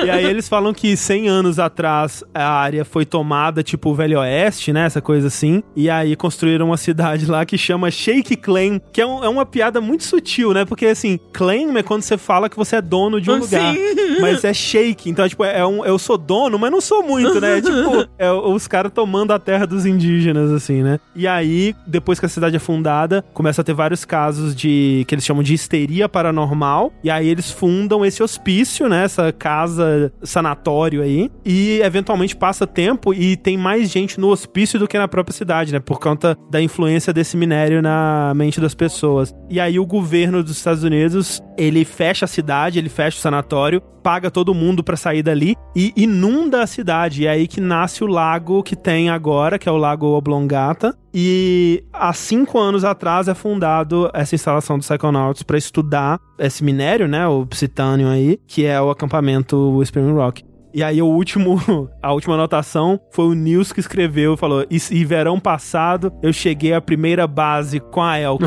E 0.04 0.10
aí 0.10 0.24
eles 0.24 0.48
falam 0.48 0.72
que 0.74 0.96
100 0.96 1.28
anos 1.28 1.58
atrás 1.58 2.22
a 2.34 2.48
área 2.48 2.84
foi 2.84 3.04
tomada, 3.04 3.62
tipo 3.62 3.90
o 3.90 3.94
Velho 3.94 4.18
Oeste, 4.20 4.72
né? 4.72 4.86
Essa 4.86 5.00
coisa 5.00 5.28
assim. 5.28 5.62
E 5.76 5.88
aí 5.88 6.16
construíram 6.16 6.66
uma 6.66 6.76
cidade 6.76 7.26
lá 7.26 7.44
que 7.44 7.56
chama 7.56 7.90
Shake 7.90 8.36
Clan, 8.36 8.78
que 8.92 9.00
é, 9.00 9.06
um- 9.06 9.24
é 9.24 9.28
uma 9.28 9.46
piada 9.46 9.80
muito 9.80 10.04
sutil, 10.04 10.52
né? 10.52 10.64
Porque 10.64 10.86
assim, 10.86 11.18
claim 11.32 11.76
é 11.76 11.82
quando 11.82 12.02
você 12.02 12.16
fala 12.18 12.48
que 12.48 12.56
você 12.56 12.76
é 12.76 12.82
dono 12.82 13.20
de 13.20 13.30
um 13.30 13.34
Sim. 13.34 13.40
lugar. 13.40 13.74
Mas 14.20 14.44
é 14.44 14.52
shake, 14.54 15.08
então 15.10 15.28
tipo, 15.28 15.44
é 15.44 15.64
um, 15.66 15.84
eu 15.84 15.98
sou 15.98 16.16
dono, 16.18 16.58
mas 16.58 16.70
não 16.70 16.80
sou 16.80 17.02
muito, 17.02 17.40
né? 17.40 17.58
É 17.58 17.60
tipo, 17.60 18.08
é 18.18 18.30
os 18.30 18.66
caras 18.66 18.92
tomando 18.92 19.32
a 19.32 19.38
terra 19.38 19.66
dos 19.66 19.86
indígenas, 19.86 20.50
assim, 20.50 20.82
né? 20.82 20.98
E 21.14 21.26
aí, 21.26 21.74
depois 21.86 22.20
que 22.20 22.26
a 22.26 22.28
cidade 22.28 22.56
é 22.56 22.58
fundada, 22.58 23.24
começa 23.32 23.60
a 23.60 23.64
ter 23.64 23.72
vários 23.74 24.04
casos 24.04 24.54
de 24.54 24.63
que 24.68 25.14
eles 25.14 25.24
chamam 25.24 25.42
de 25.42 25.54
histeria 25.54 26.08
paranormal. 26.08 26.92
E 27.02 27.10
aí 27.10 27.28
eles 27.28 27.50
fundam 27.50 28.04
esse 28.04 28.22
hospício, 28.22 28.88
né? 28.88 29.04
Essa 29.04 29.32
casa 29.32 30.12
sanatório 30.22 31.02
aí. 31.02 31.30
E 31.44 31.80
eventualmente 31.82 32.36
passa 32.36 32.66
tempo 32.66 33.12
e 33.14 33.36
tem 33.36 33.56
mais 33.56 33.90
gente 33.90 34.18
no 34.18 34.28
hospício 34.28 34.78
do 34.78 34.88
que 34.88 34.98
na 34.98 35.08
própria 35.08 35.34
cidade, 35.34 35.72
né? 35.72 35.80
Por 35.80 35.98
conta 35.98 36.36
da 36.50 36.60
influência 36.60 37.12
desse 37.12 37.36
minério 37.36 37.82
na 37.82 38.32
mente 38.34 38.60
das 38.60 38.74
pessoas. 38.74 39.34
E 39.50 39.60
aí 39.60 39.78
o 39.78 39.86
governo 39.86 40.42
dos 40.42 40.56
Estados 40.56 40.82
Unidos, 40.82 41.42
ele 41.56 41.84
fecha 41.84 42.24
a 42.24 42.28
cidade, 42.28 42.78
ele 42.78 42.88
fecha 42.88 43.18
o 43.18 43.20
sanatório, 43.20 43.80
paga 44.02 44.30
todo 44.30 44.54
mundo 44.54 44.84
pra 44.84 44.96
sair 44.96 45.22
dali 45.22 45.56
e 45.74 45.92
inunda 45.96 46.62
a 46.62 46.66
cidade. 46.66 47.22
E 47.22 47.26
é 47.26 47.30
aí 47.30 47.48
que 47.48 47.60
nasce 47.60 48.04
o 48.04 48.06
lago 48.06 48.62
que 48.62 48.76
tem 48.76 49.08
agora, 49.08 49.58
que 49.58 49.68
é 49.68 49.72
o 49.72 49.76
Lago 49.76 50.06
Oblongata. 50.06 50.94
E 51.16 51.84
há 51.92 52.12
cinco 52.12 52.58
anos 52.58 52.84
atrás 52.84 53.28
é 53.28 53.34
fundado 53.34 54.10
essa 54.12 54.34
instalação 54.34 54.76
do 54.76 54.82
Psychonauts 54.82 55.44
pra 55.44 55.56
estudar 55.56 56.18
esse 56.36 56.64
minério, 56.64 57.06
né? 57.06 57.24
O 57.28 57.46
Psitanium 57.46 58.10
aí, 58.10 58.40
que 58.48 58.66
é 58.66 58.80
o 58.80 58.90
acampamento 58.90 59.56
Whispering 59.76 60.12
Rock. 60.12 60.42
E 60.74 60.82
aí 60.82 61.00
o 61.00 61.06
último, 61.06 61.56
a 62.02 62.12
última 62.12 62.34
anotação 62.34 62.98
foi 63.12 63.26
o 63.26 63.32
Nils 63.34 63.72
que 63.72 63.78
escreveu, 63.80 64.36
falou: 64.36 64.66
e, 64.68 65.04
verão 65.04 65.38
passado 65.38 66.12
eu 66.22 66.32
cheguei 66.32 66.72
à 66.74 66.80
primeira 66.80 67.26
base 67.26 67.78
com 67.78 68.02
a 68.02 68.18
Elka. 68.18 68.46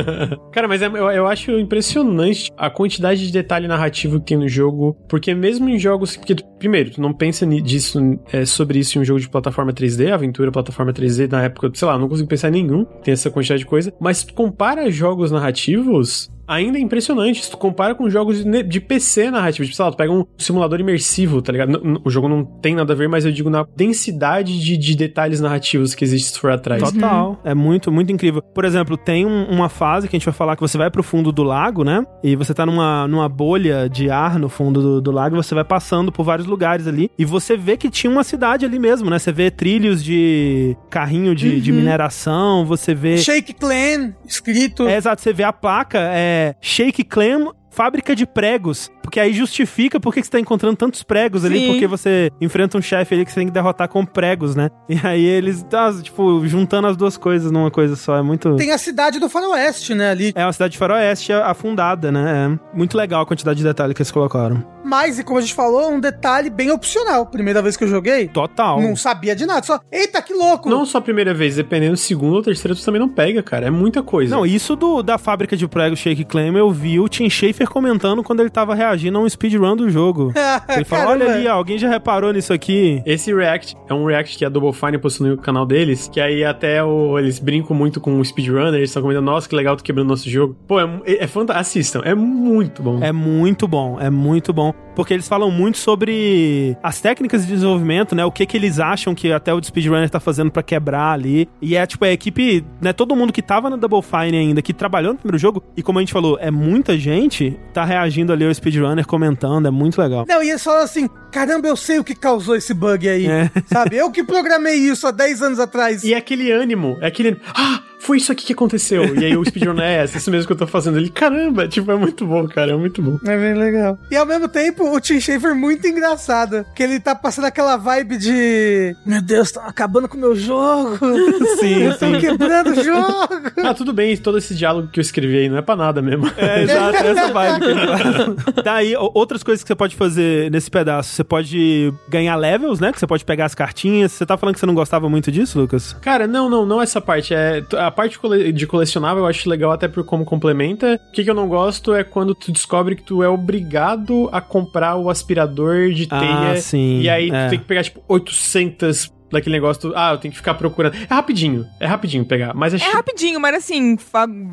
Cara, 0.52 0.66
mas 0.66 0.80
é- 0.80 0.86
eu, 0.86 1.10
eu 1.10 1.26
acho 1.26 1.52
impressionante 1.58 2.50
a 2.56 2.70
quantidade 2.70 3.26
de 3.26 3.32
detalhe 3.32 3.68
narrativo 3.68 4.18
que 4.20 4.26
tem 4.26 4.38
no 4.38 4.48
jogo, 4.48 4.96
porque 5.08 5.34
mesmo 5.34 5.68
em 5.68 5.78
jogos. 5.78 6.16
Tu- 6.16 6.36
primeiro, 6.58 6.90
tu 6.92 7.00
não 7.02 7.12
pensa 7.12 7.44
ni- 7.44 7.60
disso, 7.60 7.98
é, 8.32 8.44
sobre 8.46 8.78
isso 8.78 8.96
em 8.98 9.02
um 9.02 9.04
jogo 9.04 9.20
de 9.20 9.28
plataforma 9.28 9.72
3D, 9.72 10.10
aventura 10.12 10.50
plataforma 10.50 10.92
3D, 10.92 11.30
na 11.30 11.42
época, 11.42 11.70
sei 11.74 11.86
lá, 11.86 11.98
não 11.98 12.08
consigo 12.08 12.28
pensar 12.28 12.48
em 12.48 12.52
nenhum, 12.62 12.84
tem 13.04 13.12
essa 13.12 13.30
quantidade 13.30 13.60
de 13.60 13.66
coisa, 13.66 13.92
mas 14.00 14.24
tu 14.24 14.32
compara 14.32 14.90
jogos 14.90 15.30
narrativos. 15.30 16.30
Ainda 16.46 16.78
é 16.78 16.80
impressionante. 16.80 17.44
Se 17.44 17.50
tu 17.50 17.56
compara 17.56 17.94
com 17.94 18.08
jogos 18.08 18.44
de, 18.44 18.62
de 18.62 18.80
PC 18.80 19.30
narrativos, 19.30 19.66
tipo, 19.68 19.76
sei 19.76 19.84
lá, 19.84 19.90
tu 19.90 19.96
pega 19.96 20.12
um 20.12 20.24
simulador 20.38 20.78
imersivo, 20.80 21.42
tá 21.42 21.52
ligado? 21.52 21.72
N- 21.84 22.00
O 22.04 22.10
jogo 22.10 22.28
não 22.28 22.44
tem 22.44 22.74
nada 22.74 22.92
a 22.92 22.96
ver, 22.96 23.08
mas 23.08 23.24
eu 23.24 23.32
digo 23.32 23.50
na 23.50 23.66
densidade 23.76 24.58
de, 24.60 24.76
de 24.76 24.94
detalhes 24.96 25.40
narrativos 25.40 25.94
que 25.94 26.04
existe 26.04 26.28
se 26.28 26.34
tu 26.34 26.40
for 26.40 26.50
atrás. 26.52 26.82
Total. 26.82 27.40
É 27.44 27.54
muito, 27.54 27.90
muito 27.90 28.12
incrível. 28.12 28.42
Por 28.42 28.64
exemplo, 28.64 28.96
tem 28.96 29.26
um- 29.26 29.46
uma 29.46 29.68
fase 29.68 30.08
que 30.08 30.16
a 30.16 30.18
gente 30.18 30.26
vai 30.26 30.34
falar 30.34 30.54
que 30.56 30.62
você 30.62 30.76
vai 30.78 30.90
pro 30.90 31.02
fundo 31.02 31.32
do 31.32 31.42
lago, 31.42 31.82
né? 31.84 32.04
E 32.22 32.36
você 32.36 32.52
tá 32.54 32.64
numa, 32.66 33.08
numa 33.08 33.28
bolha 33.28 33.88
de 33.88 34.10
ar 34.10 34.38
no 34.38 34.48
fundo 34.48 34.80
do, 34.80 35.00
do 35.00 35.10
lago, 35.10 35.34
e 35.36 35.38
você 35.42 35.54
vai 35.54 35.64
passando 35.64 36.12
por 36.12 36.24
vários 36.24 36.46
lugares 36.46 36.86
ali. 36.86 37.10
E 37.18 37.24
você 37.24 37.56
vê 37.56 37.76
que 37.76 37.90
tinha 37.90 38.10
uma 38.10 38.22
cidade 38.24 38.64
ali 38.64 38.78
mesmo, 38.78 39.10
né? 39.10 39.18
Você 39.18 39.32
vê 39.32 39.50
trilhos 39.50 40.02
de 40.04 40.76
carrinho 40.90 41.34
de, 41.34 41.60
de 41.60 41.72
mineração, 41.72 42.64
você 42.64 42.94
vê. 42.94 43.18
Shake 43.18 43.52
Clan, 43.54 44.12
escrito. 44.26 44.86
É, 44.86 44.96
exato, 44.96 45.20
você 45.22 45.32
vê 45.32 45.42
a 45.42 45.52
placa, 45.52 45.98
é 45.98 46.35
Shake 46.60 47.08
Clam 47.08 47.50
fábrica 47.76 48.16
de 48.16 48.24
pregos, 48.26 48.90
porque 49.02 49.20
aí 49.20 49.34
justifica 49.34 50.00
por 50.00 50.14
que 50.14 50.22
você 50.22 50.30
tá 50.30 50.40
encontrando 50.40 50.76
tantos 50.76 51.02
pregos 51.02 51.44
ali, 51.44 51.60
Sim. 51.60 51.66
porque 51.66 51.86
você 51.86 52.30
enfrenta 52.40 52.78
um 52.78 52.82
chefe 52.82 53.14
ali 53.14 53.24
que 53.24 53.30
você 53.30 53.40
tem 53.40 53.46
que 53.48 53.52
derrotar 53.52 53.86
com 53.86 54.04
pregos, 54.04 54.56
né? 54.56 54.70
E 54.96 55.06
aí 55.06 55.26
eles, 55.26 55.62
tá, 55.64 55.92
tipo, 56.00 56.46
juntando 56.46 56.86
as 56.86 56.96
duas 56.96 57.18
coisas 57.18 57.50
numa 57.52 57.70
coisa 57.70 57.94
só, 57.96 58.16
é 58.16 58.22
muito... 58.22 58.56
Tem 58.56 58.72
a 58.72 58.78
cidade 58.78 59.18
do 59.18 59.28
faroeste, 59.28 59.94
né, 59.94 60.10
ali. 60.10 60.32
É 60.34 60.46
uma 60.46 60.52
cidade 60.52 60.72
de 60.72 60.78
faroeste 60.78 61.32
afundada, 61.34 62.10
né? 62.10 62.46
É 62.46 62.76
muito 62.76 62.96
legal 62.96 63.20
a 63.20 63.26
quantidade 63.26 63.58
de 63.58 63.64
detalhes 63.64 63.94
que 63.94 64.00
eles 64.00 64.10
colocaram. 64.10 64.64
Mas, 64.82 65.18
e 65.18 65.24
como 65.24 65.38
a 65.38 65.42
gente 65.42 65.52
falou, 65.52 65.90
um 65.90 66.00
detalhe 66.00 66.48
bem 66.48 66.70
opcional. 66.70 67.26
Primeira 67.26 67.60
vez 67.60 67.76
que 67.76 67.82
eu 67.82 67.88
joguei, 67.88 68.28
Total. 68.28 68.80
não 68.80 68.94
sabia 68.94 69.34
de 69.34 69.44
nada. 69.44 69.66
Só, 69.66 69.80
eita, 69.90 70.22
que 70.22 70.32
louco! 70.32 70.70
Não 70.70 70.86
só 70.86 70.98
a 70.98 71.02
primeira 71.02 71.34
vez, 71.34 71.56
dependendo 71.56 71.96
segunda 71.96 72.36
ou 72.36 72.42
terceira, 72.42 72.74
tu 72.74 72.84
também 72.84 73.00
não 73.00 73.08
pega, 73.08 73.42
cara. 73.42 73.66
É 73.66 73.70
muita 73.70 74.02
coisa. 74.02 74.34
Não, 74.34 74.46
isso 74.46 74.76
do, 74.76 75.02
da 75.02 75.18
fábrica 75.18 75.56
de 75.56 75.66
prego 75.66 75.96
Shake 75.96 76.24
Claim, 76.24 76.56
eu 76.56 76.70
vi 76.70 77.00
o 77.00 77.08
Tim 77.08 77.28
Schafer 77.28 77.65
comentando 77.66 78.22
quando 78.22 78.40
ele 78.40 78.50
tava 78.50 78.74
reagindo 78.74 79.18
a 79.18 79.20
um 79.20 79.28
speedrun 79.28 79.76
do 79.76 79.88
jogo. 79.90 80.32
Ele 80.68 80.84
falou, 80.84 81.12
olha 81.12 81.32
ali, 81.32 81.48
alguém 81.48 81.78
já 81.78 81.88
reparou 81.88 82.32
nisso 82.32 82.52
aqui? 82.52 83.02
Esse 83.06 83.32
React 83.34 83.76
é 83.88 83.94
um 83.94 84.04
React 84.04 84.36
que 84.38 84.44
a 84.44 84.48
Double 84.48 84.72
Fine 84.72 84.98
postou 84.98 85.26
no 85.26 85.36
canal 85.36 85.64
deles, 85.66 86.08
que 86.12 86.20
aí 86.20 86.44
até 86.44 86.82
o- 86.82 87.18
eles 87.18 87.38
brincam 87.38 87.76
muito 87.76 88.00
com 88.00 88.18
o 88.20 88.24
speedrunner, 88.24 88.74
eles 88.74 88.90
estão 88.90 89.02
comentando, 89.02 89.24
nossa, 89.24 89.48
que 89.48 89.54
legal, 89.54 89.76
tu 89.76 89.82
quebrando 89.84 90.08
nosso 90.08 90.28
jogo. 90.28 90.56
Pô, 90.66 90.80
é, 90.80 90.84
é, 91.06 91.24
é 91.24 91.26
fantástico. 91.26 91.56
Assistam, 91.66 92.02
é 92.04 92.14
muito 92.14 92.82
bom. 92.82 93.02
É 93.02 93.12
muito 93.12 93.66
bom, 93.66 93.98
é 94.00 94.10
muito 94.10 94.52
bom. 94.52 94.72
Porque 94.94 95.12
eles 95.12 95.28
falam 95.28 95.50
muito 95.50 95.76
sobre 95.78 96.76
as 96.82 97.00
técnicas 97.00 97.42
de 97.46 97.52
desenvolvimento, 97.52 98.14
né? 98.14 98.24
O 98.24 98.30
que 98.30 98.46
que 98.46 98.56
eles 98.56 98.78
acham 98.80 99.14
que 99.14 99.30
até 99.30 99.52
o 99.52 99.62
speedrunner 99.62 100.08
tá 100.08 100.18
fazendo 100.20 100.50
pra 100.50 100.62
quebrar 100.62 101.12
ali. 101.12 101.48
E 101.60 101.76
é, 101.76 101.84
tipo, 101.86 102.04
a 102.04 102.10
equipe, 102.10 102.64
né? 102.80 102.92
Todo 102.94 103.14
mundo 103.14 103.32
que 103.32 103.42
tava 103.42 103.68
na 103.68 103.76
Double 103.76 104.00
Fine 104.02 104.36
ainda, 104.36 104.62
que 104.62 104.72
trabalhou 104.72 105.12
no 105.12 105.18
primeiro 105.18 105.38
jogo, 105.38 105.62
e 105.76 105.82
como 105.82 105.98
a 105.98 106.02
gente 106.02 106.12
falou, 106.12 106.38
é 106.40 106.50
muita 106.50 106.96
gente, 106.98 107.55
tá 107.72 107.84
reagindo 107.84 108.32
ali 108.32 108.44
ao 108.44 108.54
speedrunner, 108.54 109.06
comentando, 109.06 109.66
é 109.66 109.70
muito 109.70 110.00
legal. 110.00 110.24
Não, 110.28 110.42
e 110.42 110.50
eles 110.50 110.62
falam 110.62 110.82
assim: 110.82 111.08
caramba, 111.30 111.68
eu 111.68 111.76
sei 111.76 111.98
o 111.98 112.04
que 112.04 112.14
causou 112.14 112.56
esse 112.56 112.72
bug 112.72 113.08
aí. 113.08 113.26
É. 113.26 113.50
Sabe? 113.66 113.96
Eu 113.96 114.10
que 114.10 114.24
programei 114.24 114.76
isso 114.76 115.06
há 115.06 115.10
10 115.10 115.42
anos 115.42 115.60
atrás. 115.60 116.04
E 116.04 116.14
é 116.14 116.16
aquele 116.16 116.50
ânimo, 116.50 116.96
é 117.00 117.06
aquele. 117.06 117.40
Ah, 117.54 117.82
foi 117.98 118.18
isso 118.18 118.30
aqui 118.30 118.46
que 118.46 118.52
aconteceu. 118.52 119.14
E 119.16 119.24
aí 119.24 119.36
o 119.36 119.44
speedrunner 119.44 119.84
é 119.84 119.94
essa, 120.04 120.18
isso 120.18 120.30
mesmo 120.30 120.46
que 120.46 120.52
eu 120.52 120.56
tô 120.56 120.66
fazendo. 120.66 120.98
Ele, 120.98 121.08
caramba, 121.10 121.66
tipo, 121.66 121.90
é 121.90 121.96
muito 121.96 122.24
bom, 122.26 122.46
cara, 122.46 122.72
é 122.72 122.76
muito 122.76 123.02
bom. 123.02 123.18
É 123.24 123.36
bem 123.36 123.54
legal. 123.54 123.98
E 124.10 124.16
ao 124.16 124.24
mesmo 124.26 124.48
tempo, 124.48 124.84
o 124.94 125.00
Tim 125.00 125.20
Schafer 125.20 125.50
é 125.50 125.54
muito 125.54 125.86
engraçado. 125.86 126.64
Que 126.74 126.82
ele 126.82 127.00
tá 127.00 127.14
passando 127.14 127.46
aquela 127.46 127.76
vibe 127.76 128.16
de. 128.18 128.94
Meu 129.04 129.20
Deus, 129.22 129.48
estão 129.48 129.64
acabando 129.66 130.08
com 130.08 130.16
o 130.16 130.20
meu 130.20 130.36
jogo. 130.36 130.98
Sim, 131.58 131.90
sim. 131.98 132.20
quebrando 132.20 132.70
o 132.70 132.82
jogo. 132.84 133.50
Ah, 133.64 133.74
tudo 133.74 133.92
bem, 133.92 134.16
todo 134.16 134.38
esse 134.38 134.54
diálogo 134.54 134.88
que 134.88 135.00
eu 135.00 135.02
escrevi 135.02 135.38
aí 135.38 135.48
não 135.48 135.56
é 135.56 135.62
pra 135.62 135.74
nada 135.76 136.00
mesmo. 136.02 136.30
É, 136.36 136.62
exato, 136.64 136.96
essa 136.96 137.32
vibe 137.32 137.60
que 137.60 137.66
ele 137.66 137.86
faz. 137.86 138.64
Daí, 138.64 138.96
o- 138.96 139.10
outras 139.14 139.42
coisas 139.42 139.62
que 139.62 139.68
você 139.68 139.74
pode 139.74 139.96
fazer 139.96 140.50
nesse 140.50 140.70
pedaço. 140.70 141.10
Você 141.14 141.24
pode 141.24 141.92
ganhar 142.08 142.36
levels, 142.36 142.78
né? 142.80 142.92
Que 142.92 142.98
você 143.00 143.06
pode 143.06 143.24
pegar 143.24 143.46
as 143.46 143.54
cartinhas. 143.54 144.12
Você 144.12 144.26
tá 144.26 144.36
falando 144.36 144.54
que 144.54 144.60
você 144.60 144.66
não 144.66 144.74
gostava 144.74 145.08
muito 145.08 145.30
disso, 145.32 145.58
Lucas? 145.58 145.94
Cara, 146.02 146.26
não, 146.26 146.48
não, 146.50 146.66
não 146.66 146.80
essa 146.82 147.00
parte. 147.00 147.34
É, 147.34 147.62
a 147.86 147.90
parte 147.90 148.18
de 148.52 148.66
colecionável 148.66 149.22
eu 149.24 149.26
acho 149.28 149.48
legal 149.48 149.72
até 149.72 149.88
por 149.88 150.04
como 150.04 150.24
complementa. 150.24 151.00
O 151.08 151.12
que, 151.12 151.24
que 151.24 151.30
eu 151.30 151.34
não 151.34 151.48
gosto 151.48 151.94
é 151.94 152.02
quando 152.04 152.34
tu 152.34 152.50
descobre 152.52 152.96
que 152.96 153.02
tu 153.02 153.22
é 153.22 153.28
obrigado 153.28 154.28
a 154.32 154.40
comprar 154.40 154.96
o 154.96 155.08
aspirador 155.10 155.90
de 155.92 156.06
Ah, 156.10 156.18
teia. 156.20 156.60
sim, 156.60 157.00
E 157.00 157.08
aí 157.08 157.30
é. 157.30 157.46
tu 157.46 157.50
tem 157.50 157.58
que 157.58 157.64
pegar, 157.64 157.82
tipo, 157.84 158.02
800 158.08 159.12
daquele 159.30 159.56
negócio. 159.56 159.82
Tu, 159.90 159.92
ah, 159.96 160.12
eu 160.12 160.18
tenho 160.18 160.32
que 160.32 160.38
ficar 160.38 160.54
procurando. 160.54 160.94
É 161.08 161.14
rapidinho, 161.14 161.66
é 161.80 161.86
rapidinho 161.86 162.24
pegar. 162.24 162.54
Mas 162.54 162.74
é, 162.74 162.76
É 162.78 162.90
rapidinho, 162.92 163.40
mas 163.40 163.54
assim, 163.56 163.96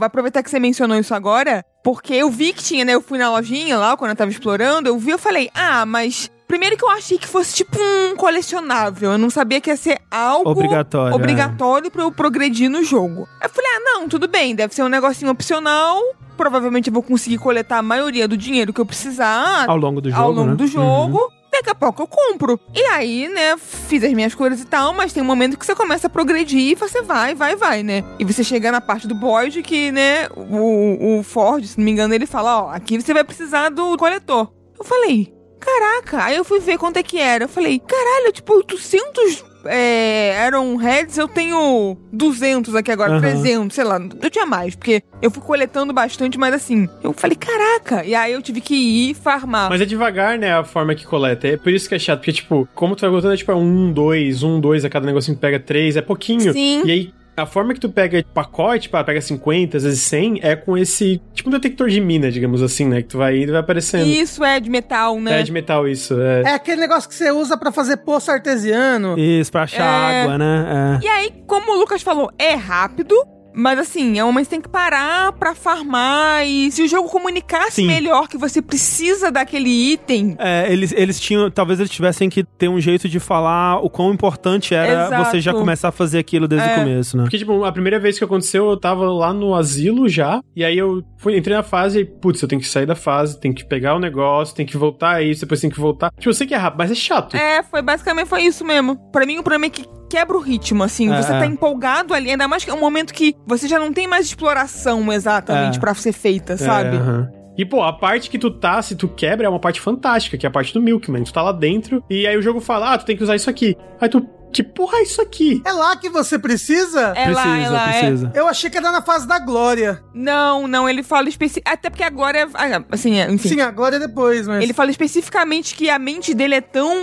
aproveitar 0.02 0.42
que 0.44 0.50
você 0.50 0.60
mencionou 0.60 0.98
isso 0.98 1.14
agora, 1.14 1.64
porque 1.84 2.14
eu 2.14 2.30
vi 2.30 2.54
que 2.54 2.64
tinha, 2.64 2.86
né? 2.86 2.94
Eu 2.94 3.02
fui 3.02 3.18
na 3.18 3.30
lojinha 3.30 3.78
lá, 3.78 3.96
quando 3.98 4.12
eu 4.12 4.16
tava 4.18 4.32
explorando, 4.32 4.88
eu 4.90 4.98
vi, 4.98 5.12
eu 5.12 5.20
falei, 5.20 5.50
ah, 5.54 5.86
mas. 5.86 6.32
Primeiro 6.48 6.78
que 6.78 6.84
eu 6.84 6.90
achei 6.90 7.18
que 7.18 7.28
fosse 7.28 7.56
tipo 7.56 7.78
um 7.80 8.16
colecionável. 8.16 9.14
Eu 9.14 9.18
não 9.18 9.30
sabia 9.30 9.60
que 9.60 9.70
ia 9.70 9.78
ser 9.78 10.00
algo 10.12 10.50
Obrigatório, 10.50 11.14
é. 11.14 11.16
obrigatório 11.16 11.92
pra 11.92 12.04
eu 12.04 12.12
progredir 12.12 12.70
no 12.70 12.84
jogo. 12.84 13.28
Eu 13.42 13.50
falei, 13.50 13.72
ah, 13.76 13.80
não, 13.80 14.10
tudo 14.10 14.28
bem, 14.28 14.56
deve 14.56 14.74
ser 14.74 14.84
um 14.84 14.90
negocinho 14.90 15.32
opcional. 15.32 16.00
Provavelmente 16.38 16.88
eu 16.88 16.94
vou 16.94 17.04
conseguir 17.04 17.38
coletar 17.38 17.78
a 17.78 17.82
maioria 17.82 18.28
do 18.28 18.36
dinheiro 18.36 18.74
que 18.74 18.82
eu 18.82 18.86
precisar 18.86 19.66
Ao 19.68 19.78
longo 19.78 20.02
do 20.02 20.10
jogo, 20.10 20.22
ao 20.22 20.32
longo 20.32 20.50
né? 20.52 20.56
do 20.56 20.68
jogo. 20.68 21.32
Daqui 21.52 21.70
a 21.70 21.76
pouco 21.76 22.02
eu 22.02 22.08
compro. 22.08 22.60
E 22.74 22.82
aí, 22.86 23.28
né, 23.28 23.56
fiz 23.58 24.04
as 24.04 24.12
minhas 24.12 24.34
coisas 24.34 24.60
e 24.62 24.66
tal, 24.66 24.92
mas 24.92 25.14
tem 25.14 25.22
um 25.22 25.26
momento 25.26 25.56
que 25.56 25.64
você 25.64 25.76
começa 25.76 26.08
a 26.08 26.10
progredir 26.10 26.72
e 26.72 26.76
você 26.76 27.04
vai, 27.04 27.36
vai, 27.36 27.56
vai, 27.56 27.84
né? 27.84 28.04
E 28.18 28.26
você 28.26 28.44
chega 28.44 28.72
na 28.72 28.82
parte 28.82 29.08
do 29.08 29.14
Boyd 29.14 29.62
que, 29.62 29.92
né, 29.92 30.28
o, 30.36 31.20
o 31.20 31.24
Ford, 31.24 31.64
se 31.64 31.78
não 31.78 31.86
me 31.86 31.92
engano, 31.92 32.12
ele 32.12 32.26
fala, 32.26 32.64
ó, 32.64 32.70
aqui 32.72 33.00
você 33.00 33.14
vai 33.14 33.24
precisar 33.24 33.70
do 33.70 33.96
coletor. 33.98 34.52
Eu 34.80 34.84
falei, 34.84 35.32
caraca. 35.64 36.24
Aí 36.24 36.36
eu 36.36 36.44
fui 36.44 36.60
ver 36.60 36.78
quanto 36.78 36.98
é 36.98 37.04
que 37.04 37.20
era. 37.20 37.46
Eu 37.46 37.50
falei, 37.50 37.80
caralho, 37.80 38.32
tipo, 38.32 38.54
800 38.54 39.54
é, 39.66 40.46
Iron 40.48 40.76
Heads, 40.76 41.18
eu 41.18 41.28
tenho 41.28 41.98
200 42.12 42.76
aqui 42.76 42.92
agora, 42.92 43.14
Aham. 43.14 43.22
300, 43.22 43.74
sei 43.74 43.84
lá. 43.84 44.00
Eu 44.22 44.30
tinha 44.30 44.46
mais, 44.46 44.76
porque 44.76 45.04
eu 45.22 45.32
fui 45.32 45.42
coletando 45.42 45.94
bastante, 45.94 46.38
mas 46.38 46.54
assim, 46.54 46.88
eu 47.04 47.14
falei, 47.14 47.36
caraca. 47.36 48.04
E 48.04 48.14
aí 48.14 48.34
eu 48.34 48.42
tive 48.42 48.62
que 48.62 48.76
ir 48.76 49.14
farmar. 49.14 49.70
Mas 49.70 49.82
é 49.82 49.86
devagar, 49.86 50.38
né, 50.38 50.54
a 50.54 50.64
forma 50.64 50.94
que 50.96 51.06
coleta. 51.06 51.48
É 51.48 51.58
por 51.58 51.72
isso 51.72 51.88
que 51.88 51.96
é 51.96 52.00
chato, 52.00 52.20
porque, 52.20 52.34
tipo, 52.34 52.68
como 52.74 52.96
tu 52.96 53.02
vai 53.02 53.10
botando, 53.10 53.34
é 53.34 53.38
tipo, 53.38 53.52
é 53.52 53.56
um, 53.56 53.92
dois, 53.92 54.44
um, 54.44 54.60
dois, 54.60 54.84
a 54.84 54.90
cada 54.90 55.06
negocinho 55.06 55.38
pega 55.38 55.60
três, 55.60 55.96
é 55.96 56.02
pouquinho. 56.02 56.52
Sim. 56.54 56.84
E 56.86 56.92
aí, 56.92 57.14
a 57.36 57.46
forma 57.46 57.74
que 57.74 57.80
tu 57.80 57.90
pega 57.90 58.24
pacote, 58.34 58.90
pá, 58.90 59.04
pega 59.04 59.20
50, 59.20 59.78
às 59.78 59.84
vezes 59.84 60.02
100, 60.02 60.40
é 60.44 60.56
com 60.56 60.78
esse, 60.78 61.20
tipo, 61.34 61.50
um 61.50 61.52
detector 61.52 61.90
de 61.90 62.00
mina, 62.00 62.32
digamos 62.32 62.62
assim, 62.62 62.86
né, 62.88 63.02
que 63.02 63.08
tu 63.10 63.18
vai 63.18 63.38
indo 63.38 63.50
e 63.50 63.52
vai 63.52 63.62
aparecendo. 63.62 64.06
Isso 64.08 64.44
é 64.44 64.60
de 64.60 64.70
metal, 64.70 65.20
né? 65.20 65.40
É 65.40 65.44
de 65.44 65.52
metal 65.52 65.88
isso, 65.88 66.20
é. 66.20 66.42
É 66.44 66.54
aquele 66.54 66.82
negócio 66.82 67.10
que 67.10 67.16
você 67.16 67.32
usa 67.32 67.58
pra 67.58 67.72
fazer 67.72 67.98
poço 67.98 68.32
artesiano. 68.32 69.18
Isso, 69.18 69.52
pra 69.52 69.64
achar 69.64 70.12
É. 70.14 70.22
água, 70.24 70.38
né? 70.38 71.00
E 71.02 71.08
aí, 71.08 71.32
como 71.48 71.72
o 71.72 71.80
Lucas 71.80 72.02
falou, 72.02 72.32
é 72.38 72.54
rápido. 72.54 73.16
Mas 73.56 73.80
assim, 73.80 74.18
é 74.20 74.24
uma 74.24 74.44
você 74.44 74.50
tem 74.50 74.62
que 74.62 74.68
parar 74.70 75.32
pra 75.34 75.54
farmar 75.56 76.46
e 76.46 76.72
se 76.72 76.82
o 76.82 76.88
jogo 76.88 77.08
comunicasse 77.10 77.76
Sim. 77.82 77.88
melhor 77.88 78.28
que 78.28 78.38
você 78.38 78.62
precisa 78.62 79.32
daquele 79.32 79.70
item, 79.70 80.36
É. 80.40 80.72
Eles, 80.72 80.92
eles 80.92 81.20
tinham. 81.20 81.50
Talvez 81.52 81.80
eles 81.80 81.92
tivessem 81.92 82.30
que 82.30 82.44
ter 82.44 82.68
um 82.68 82.80
jeito 82.80 83.08
de 83.08 83.20
falar 83.20 83.78
o 83.84 83.90
quão 83.90 84.12
importante 84.14 84.74
era 84.74 85.06
Exato. 85.08 85.26
você 85.26 85.40
já 85.40 85.54
começar 85.54 85.90
a 85.90 85.92
fazer 85.92 86.20
aquilo 86.20 86.48
desde 86.48 86.68
É. 86.68 86.76
o 86.76 86.80
começo, 86.80 87.18
né? 87.18 87.24
Porque, 87.24 87.38
tipo, 87.38 87.64
a 87.64 87.72
primeira 87.72 88.00
vez 88.00 88.18
que 88.18 88.24
aconteceu, 88.24 88.70
eu 88.70 88.78
tava 88.78 89.10
lá 89.12 89.34
no 89.34 89.54
asilo 89.56 90.08
já, 90.10 90.42
e 90.56 90.64
aí 90.64 90.78
eu 90.78 91.04
fui, 91.18 91.38
entrei 91.38 91.56
na 91.56 91.64
fase 91.64 92.00
e, 92.00 92.06
putz, 92.06 92.42
eu 92.42 92.48
tenho 92.48 92.62
que 92.62 92.68
sair 92.68 92.86
da 92.86 92.96
fase, 92.96 93.40
tenho 93.40 93.54
que 93.54 93.66
pegar 93.66 93.96
o 93.96 94.00
negócio, 94.00 94.56
tenho 94.56 94.68
que 94.68 94.78
voltar 94.78 95.16
a 95.16 95.22
isso, 95.22 95.42
depois 95.42 95.62
tenho 95.62 95.72
que 95.74 95.80
voltar. 95.80 96.12
Tipo, 96.18 96.30
eu 96.30 96.34
sei 96.34 96.48
que 96.48 96.54
é 96.54 96.58
rápido, 96.58 96.80
mas 96.80 96.92
é 96.92 96.96
chato. 96.96 97.36
É, 97.36 97.64
foi 97.64 97.82
basicamente 97.82 98.28
foi 98.28 98.42
isso 98.44 98.66
mesmo. 98.66 98.96
Pra 99.12 99.26
mim, 99.26 99.38
o 99.38 99.44
problema 99.44 99.66
é 99.66 99.70
que 99.70 99.86
quebra 100.14 100.38
o 100.38 100.40
ritmo, 100.40 100.84
assim. 100.84 101.12
É, 101.12 101.22
você 101.22 101.34
é. 101.34 101.40
tá 101.40 101.46
empolgado 101.48 102.14
ali, 102.14 102.30
ainda 102.30 102.48
mais 102.48 102.64
que 102.64 102.70
é 102.70 102.74
um 102.74 102.80
momento 102.80 103.12
que 103.12 103.36
você 103.48 103.68
já 103.68 103.80
não 103.80 103.92
tem 103.92 104.08
mais 104.08 104.28
exploração 104.28 105.12
exatamente 105.12 105.78
É. 105.78 105.80
pra 105.80 105.96
ser 105.96 106.12
feita, 106.12 106.56
sabe? 106.56 106.98
É. 106.98 107.44
E, 107.58 107.66
pô, 107.66 107.82
a 107.82 107.92
parte 107.94 108.30
que 108.30 108.38
tu 108.38 108.52
tá, 108.52 108.80
se 108.82 108.96
tu 108.96 109.08
quebra, 109.08 109.48
é 109.48 109.50
uma 109.50 109.60
parte 109.60 109.82
fantástica, 109.82 110.38
que 110.38 110.46
é 110.46 110.50
a 110.50 110.52
parte 110.52 110.72
do 110.74 110.82
Milkman. 110.82 111.24
Tu 111.24 111.34
tá 111.34 111.42
lá 111.42 111.52
dentro, 111.52 112.04
e 112.10 112.28
aí 112.28 112.38
o 112.38 112.42
jogo 112.44 112.60
fala, 112.60 112.94
ah, 112.94 112.98
tu 112.98 113.06
tem 113.06 113.18
que 113.18 113.24
usar 113.24 113.36
isso 113.36 113.50
aqui. 113.50 113.76
Aí 114.00 114.08
tu, 114.08 114.28
que 114.54 114.64
porra 114.64 115.00
é 115.00 115.04
isso 115.04 115.22
aqui? 115.22 115.62
É 115.66 115.72
lá 115.72 115.96
que 115.96 116.10
você 116.10 116.38
precisa? 116.38 117.14
É 117.16 117.30
lá, 117.30 117.42
é 117.42 117.52
precisa, 117.54 117.72
lá, 117.72 117.94
é. 117.96 118.00
precisa. 118.00 118.32
Eu 118.36 118.48
achei 118.48 118.70
que 118.70 118.78
era 118.78 118.92
na 118.92 119.02
fase 119.02 119.28
da 119.28 119.40
glória. 119.40 120.04
Não, 120.14 120.68
não, 120.68 120.88
ele 120.88 121.02
fala 121.02 121.28
especi... 121.28 121.62
Até 121.66 121.90
porque 121.90 122.04
agora 122.04 122.40
é. 122.40 122.48
ah, 122.54 122.84
Assim, 122.92 123.20
é, 123.20 123.30
enfim. 123.32 123.50
Sim, 123.50 123.62
a 123.62 123.72
glória 123.72 123.96
é 123.96 124.00
depois, 124.00 124.48
mas. 124.48 124.64
Ele 124.64 124.74
fala 124.74 124.92
especificamente 124.92 125.76
que 125.76 125.90
a 125.90 125.98
mente 125.98 126.34
dele 126.34 126.56
é 126.56 126.62
tão 126.62 126.94